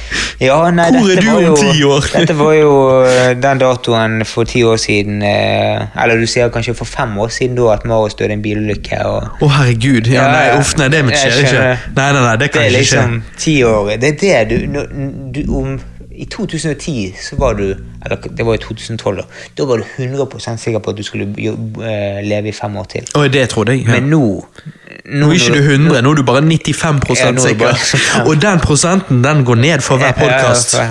Ja, 0.42 0.56
nei, 0.74 0.88
Hvor 0.96 1.12
er 1.12 1.20
dette 1.20 1.22
du 1.22 1.28
var 1.30 1.50
om 1.52 1.58
ti 1.60 1.84
år? 1.86 2.08
Dette 2.16 2.38
var 2.40 2.54
jo 2.56 2.72
eh, 3.06 3.36
den 3.38 3.62
datoen 3.62 4.26
for 4.26 4.50
ti 4.50 4.64
år 4.66 4.80
siden 4.82 5.22
eh, 5.22 5.84
Eller 6.02 6.18
du 6.18 6.26
sier 6.26 6.50
kanskje 6.50 6.74
for 6.80 6.90
fem 6.90 7.14
år 7.22 7.30
siden 7.30 7.60
da 7.60 7.68
at 7.76 7.86
Marius 7.86 8.18
døde 8.18 8.34
i 8.34 8.40
en 8.40 8.42
bilulykke. 8.42 9.04
Å, 9.06 9.20
Å, 9.38 9.52
herregud. 9.60 10.10
Ja, 10.10 10.26
nei, 10.34 10.48
uff, 10.58 10.74
nei, 10.82 10.90
det 10.90 11.04
skjer 11.12 11.38
ikke. 11.44 11.70
Nei, 12.00 12.10
nei, 12.18 12.26
nei, 12.26 12.36
det 12.42 12.50
kan 12.56 12.66
Det 12.66 12.72
er 12.72 12.80
ikke 12.80 12.90
skje. 12.90 13.06
liksom 13.06 13.24
ti 13.46 13.56
år 13.70 13.94
Det 14.02 14.14
er 14.32 14.50
det 14.50 14.62
du, 14.74 14.82
du 15.38 15.42
om, 15.62 15.76
I 16.22 16.26
2010 16.30 17.16
så 17.18 17.36
var 17.42 17.54
du 17.58 17.64
Eller 18.06 18.18
det 18.38 18.46
var 18.46 18.54
i 18.54 18.58
2012, 18.62 19.18
da. 19.18 19.24
Da 19.58 19.66
var 19.66 19.78
du 19.82 19.84
100% 19.98 20.58
sikker 20.62 20.80
på 20.80 20.92
at 20.94 20.98
du 20.98 21.04
skulle 21.04 21.26
eh, 21.26 22.20
leve 22.26 22.50
i 22.50 22.54
fem 22.54 22.76
år 22.78 22.84
til. 22.92 23.08
Oi, 23.18 23.28
det 23.34 23.48
trodde 23.50 23.74
jeg. 23.76 23.86
Ja. 23.88 23.96
Men 24.00 24.10
nå 24.14 24.22
Nå 25.06 25.30
er 25.32 25.34
ikke 25.34 25.54
du 25.56 25.64
100, 25.66 26.02
nå 26.06 26.12
er 26.12 26.20
du 26.20 26.24
bare 26.28 26.42
95 26.46 27.18
Ja, 27.20 27.32
nå 27.32 27.42
er 27.42 27.48
sikker. 27.48 27.66
bare- 27.66 28.28
Og 28.30 28.42
den 28.42 28.60
prosenten 28.62 29.24
den 29.24 29.44
går 29.46 29.56
ned 29.56 29.82
for 29.82 29.98
hver 29.98 30.12
podkast. 30.18 30.74
Ja, 30.78 30.88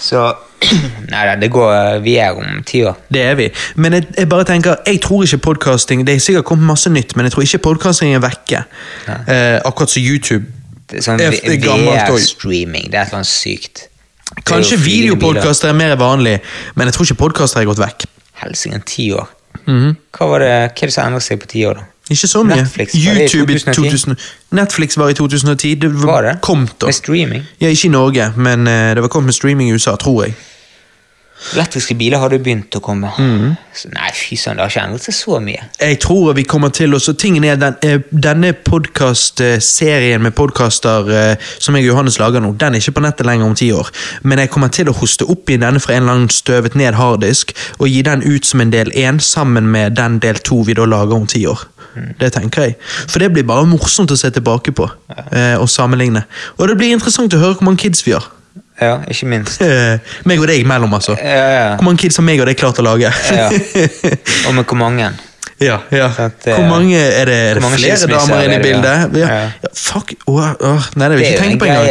Så 0.00 0.32
Nei 1.10 1.24
da, 1.26 1.34
det 1.40 1.50
går 1.50 1.98
Vi 2.04 2.16
er 2.22 2.30
om 2.38 2.62
ti 2.66 2.84
år. 2.86 2.94
Det 3.12 3.22
er 3.22 3.34
vi. 3.34 3.48
Men 3.74 3.92
jeg, 3.98 4.06
jeg 4.18 4.28
bare 4.28 4.44
tenker, 4.44 4.76
jeg 4.86 5.00
tror 5.02 5.22
ikke 5.26 5.38
podcasting 5.38 6.06
Det 6.06 6.14
er 6.14 6.18
sikkert 6.22 6.44
kommet 6.44 6.66
masse 6.66 6.90
nytt, 6.90 7.16
men 7.16 7.26
jeg 7.26 7.32
tror 7.34 7.42
ikke 7.42 7.58
podcasting 7.66 8.14
er 8.14 8.22
vekke. 8.22 8.62
Eh, 9.08 9.58
akkurat 9.64 9.90
som 9.90 10.02
YouTube. 10.02 10.44
Sånn. 11.00 11.18
VR-streaming. 11.18 12.90
Det 12.90 12.94
er 12.98 13.02
et 13.02 13.08
eller 13.08 13.22
annet 13.22 13.26
sykt. 13.30 13.88
Kanskje 14.48 14.76
videopodkaster 14.80 15.68
er 15.68 15.76
mer 15.78 15.94
vanlig, 16.00 16.38
men 16.74 16.88
jeg 16.88 16.94
tror 16.96 17.08
ikke 17.08 17.20
podkaster 17.20 17.60
er 17.62 17.68
gått 17.70 17.82
vekk. 17.82 18.06
Helsike, 18.42 18.82
ti 18.88 19.10
år. 19.12 19.28
Mhm. 19.66 19.96
Hva 20.16 20.28
var 20.32 20.38
det, 20.42 20.52
hva 20.72 20.82
er 20.82 20.90
det 20.90 20.94
som 20.94 21.06
endret 21.06 21.22
seg 21.26 21.40
på 21.42 21.50
ti 21.52 21.64
år, 21.68 21.80
da? 21.80 21.88
Ikke 22.10 22.28
så 22.28 22.42
mye. 22.44 22.56
Netflix, 22.64 22.94
var 22.94 23.14
YouTube 23.20 23.52
i 23.52 23.58
2010? 23.58 23.90
2000 23.90 24.16
Netflix 24.58 24.96
var 24.98 25.08
i 25.12 25.14
2010. 25.14 25.74
Det 25.84 25.90
var, 25.94 26.06
Var 26.12 26.22
det? 26.22 26.32
kom 26.42 26.66
da. 26.80 26.86
Med 26.86 26.94
streaming? 26.94 27.44
Ja, 27.60 27.68
ikke 27.68 27.86
i 27.88 27.92
Norge, 27.92 28.32
men 28.36 28.66
uh, 28.66 28.94
det 28.96 29.02
var 29.04 29.08
kommet 29.08 29.30
med 29.30 29.34
streaming 29.38 29.70
i 29.70 29.72
USA, 29.72 29.94
tror 29.96 30.24
jeg. 30.24 30.34
Elektriske 31.52 31.94
biler 31.98 32.22
hadde 32.22 32.38
jo 32.38 32.44
begynt 32.44 32.76
å 32.78 32.80
komme. 32.84 33.10
Mm. 33.18 33.54
Så, 33.74 33.90
nei, 33.92 34.10
fy 34.16 34.36
søren, 34.38 34.58
det 34.58 34.64
har 34.64 34.72
ikke 34.72 34.84
endret 34.86 35.06
seg 35.06 35.16
så 35.16 35.38
mye. 35.42 35.66
Jeg 35.80 35.98
tror 36.04 36.36
vi 36.38 36.44
kommer 36.48 36.72
til 36.74 36.94
også, 36.94 37.12
så 37.12 37.18
Tingen 37.22 37.44
er 37.44 37.58
den, 37.60 37.76
eh, 37.82 38.00
Denne 38.10 38.52
podcast-serien 38.52 40.22
med 40.22 40.34
podkaster 40.38 41.10
eh, 41.10 41.50
som 41.58 41.76
jeg 41.76 41.88
og 41.88 41.94
Johannes 41.94 42.18
lager 42.22 42.44
nå, 42.44 42.52
den 42.60 42.74
er 42.74 42.82
ikke 42.82 42.96
på 42.98 43.04
nettet 43.04 43.26
lenger 43.26 43.46
om 43.46 43.56
ti 43.58 43.72
år. 43.72 43.90
Men 44.22 44.38
jeg 44.38 44.52
kommer 44.54 44.72
til 44.72 44.90
å 44.90 44.96
hoste 44.96 45.28
opp 45.28 45.50
i 45.50 45.58
denne 45.60 45.80
fra 45.82 45.96
en 45.96 46.04
eller 46.04 46.18
annen 46.18 46.32
støvet 46.32 46.76
ned 46.78 46.98
harddisk 46.98 47.54
og 47.78 47.88
gi 47.88 48.02
den 48.06 48.22
ut 48.22 48.46
som 48.46 48.62
en 48.62 48.72
del 48.72 48.92
én 48.94 49.20
sammen 49.20 49.70
med 49.72 49.96
den 49.98 50.20
del 50.22 50.38
to 50.38 50.62
vi 50.66 50.76
da 50.78 50.86
lager 50.86 51.16
om 51.16 51.26
ti 51.26 51.44
år. 51.46 51.66
Det 52.20 52.32
tenker 52.32 52.68
jeg. 52.68 52.76
For 53.08 53.20
det 53.20 53.32
blir 53.34 53.44
bare 53.48 53.68
morsomt 53.68 54.12
å 54.12 54.16
se 54.16 54.30
tilbake 54.32 54.72
på 54.76 54.86
eh, 55.32 55.56
og 55.60 55.68
sammenligne. 55.70 56.24
Og 56.58 56.68
det 56.68 56.78
blir 56.80 56.94
interessant 56.94 57.34
å 57.36 57.42
høre 57.42 57.58
hvor 57.58 57.68
mange 57.68 57.84
kids 57.84 58.04
vi 58.06 58.16
har. 58.16 58.30
Ja, 58.82 58.94
ikke 59.10 59.28
minst. 59.30 59.62
Eh, 59.64 60.14
meg 60.28 60.40
og 60.42 60.48
deg 60.50 60.62
imellom, 60.62 60.94
altså. 60.98 61.16
Ja, 61.18 61.42
ja. 61.56 61.66
Hvor 61.76 61.86
mange 61.88 62.02
kids 62.04 62.18
har 62.18 62.26
meg 62.26 62.42
og 62.42 62.48
deg 62.50 62.58
klart 62.60 62.80
å 62.82 62.86
lage? 62.86 63.12
Ja. 63.32 63.50
Og 64.48 64.56
med 64.56 64.64
hvor 64.66 64.78
mange? 64.80 65.12
Ja, 65.62 65.78
ja. 65.94 66.08
at, 66.18 66.46
eh, 66.46 66.54
Hvor 66.54 66.66
mange 66.66 66.98
er 66.98 67.24
det, 67.24 67.34
er 67.34 67.54
det 67.54 67.62
flere 67.62 68.08
damer 68.10 68.42
inne 68.42 68.56
i 68.56 68.62
bildet? 68.62 69.18
Ja. 69.20 69.28
ja? 69.34 69.70
Fuck, 69.74 70.14
åh, 70.26 70.48
oh. 70.60 70.88
Nei, 70.96 71.08
det 71.08 71.18
vil 71.18 71.24
jeg 71.24 71.36
ikke 71.36 71.44
tenke 71.44 71.60
på 71.62 71.68
engang. 71.70 71.86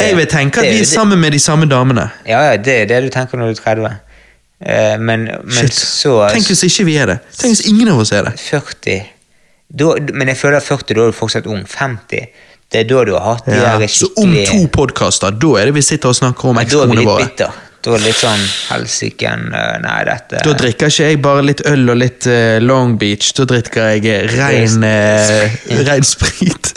Jeg 0.00 0.16
vil 0.16 0.26
tenke 0.30 0.64
at 0.64 0.70
vi 0.72 0.80
er 0.80 0.90
sammen 0.90 1.20
med 1.20 1.36
de 1.36 1.38
samme 1.38 1.68
damene. 1.70 2.08
Ja, 2.26 2.42
ja, 2.50 2.56
det 2.56 2.80
er 2.82 2.90
det 2.90 3.02
du 3.06 3.12
tenker 3.14 3.38
når 3.38 3.54
du 3.54 3.60
er 3.60 3.62
30. 3.62 3.92
Eh, 4.60 4.96
men, 4.98 5.28
men 5.44 5.68
så 5.70 6.14
Tenk 6.32 6.48
hvis 6.48 6.64
ikke 6.66 6.88
vi 6.88 6.96
er 6.96 7.12
det. 7.12 7.18
Tenk 7.36 7.54
hvis 7.54 7.66
ingen 7.68 7.92
av 7.92 8.00
oss 8.02 8.12
er 8.16 8.30
det. 8.30 8.38
40 8.40 9.04
da, 9.68 9.96
Men 10.14 10.30
jeg 10.30 10.38
føler 10.40 10.60
at 10.60 10.66
40, 10.66 10.94
da 10.94 11.02
er 11.02 11.10
du 11.10 11.16
fortsatt 11.16 11.46
ung. 11.50 11.64
50, 11.68 12.26
det 12.72 12.82
er 12.82 12.88
da 12.90 13.04
du 13.06 13.12
har 13.14 13.22
hatt 13.34 13.46
de 13.46 13.54
Ja. 13.54 13.78
der 13.78 13.86
Så 13.88 14.08
om 14.16 14.34
to 14.46 14.66
podkaster, 14.74 15.30
da 15.30 15.54
er 15.60 15.66
det 15.70 15.74
vi 15.74 15.82
sitter 15.82 16.08
og 16.10 16.16
snakker 16.18 16.50
om 16.50 16.58
litt 16.58 16.72
våre. 17.06 17.28
Da 17.86 17.92
er 17.94 18.00
det 18.00 18.06
litt 18.08 18.18
sånn 18.18 18.40
helsiken 18.72 19.52
eh, 19.54 19.76
Nei, 19.84 19.98
dette 20.08 20.40
Da 20.42 20.54
drikker 20.58 20.90
ikke 20.90 21.04
jeg 21.06 21.20
bare 21.22 21.44
litt 21.46 21.60
øl 21.70 21.84
og 21.92 22.00
litt 22.00 22.26
uh, 22.26 22.56
Long 22.58 22.96
Beach, 22.98 23.28
da 23.38 23.46
drikker 23.46 23.92
jeg 23.94 24.08
eh, 24.10 24.32
rein, 24.34 24.82
uh, 24.82 25.84
rein 25.88 26.02
sprit. 26.02 26.72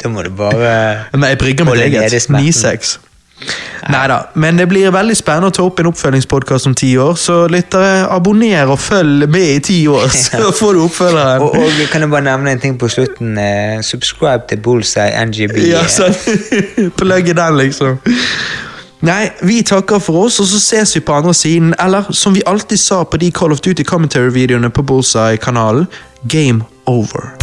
Da 0.00 0.08
må 0.08 0.24
du 0.24 0.30
bare 0.38 1.10
Nei, 1.12 1.34
jeg 1.34 1.42
brygger 1.42 1.68
mitt 1.68 1.84
eget. 1.84 2.16
smerten. 2.24 2.48
9-6. 2.48 2.96
Nei 3.92 4.06
da, 4.10 4.16
men 4.34 4.56
det 4.58 4.66
blir 4.70 4.90
veldig 4.90 5.14
spennende 5.16 5.50
å 5.52 5.54
ta 5.54 5.64
opp 5.66 5.80
en 5.80 5.90
oppfølgingspodkast 5.90 6.70
om 6.70 6.74
ti 6.78 6.88
år, 6.98 7.14
så 7.20 7.44
lyttere, 7.52 8.06
abonner 8.10 8.72
og 8.72 8.80
følg 8.82 9.28
med 9.30 9.50
i 9.52 9.60
ti 9.68 9.76
år, 9.92 10.08
så 10.24 10.50
får 10.56 10.74
du 10.74 10.82
oppfølgeren. 10.86 11.44
og, 11.44 11.58
og 11.60 11.82
kan 11.92 12.06
jeg 12.06 12.12
bare 12.12 12.26
nevne 12.26 12.56
en 12.56 12.62
ting 12.62 12.78
på 12.80 12.90
slutten? 12.90 13.36
Eh, 13.38 13.82
subscribe 13.86 14.48
til 14.50 14.62
Bullseye 14.64 15.26
NGB. 15.26 15.60
Ja, 15.76 15.84
sant. 15.90 16.18
Plugge 16.98 17.36
den, 17.36 17.60
liksom. 17.60 18.00
Nei, 19.06 19.28
vi 19.44 19.60
takker 19.66 20.00
for 20.02 20.26
oss, 20.26 20.40
og 20.40 20.48
så 20.50 20.60
ses 20.62 20.96
vi 20.96 21.04
på 21.04 21.14
andre 21.14 21.34
siden. 21.36 21.74
Eller 21.82 22.08
som 22.10 22.34
vi 22.34 22.42
alltid 22.46 22.80
sa 22.80 23.02
på 23.04 23.20
de 23.20 23.30
Call 23.30 23.52
of 23.52 23.60
Duty 23.60 23.84
commentary-videoene 23.84 24.70
på 24.72 24.82
Bullseye-kanalen, 24.82 25.86
game 26.24 26.64
over. 26.86 27.35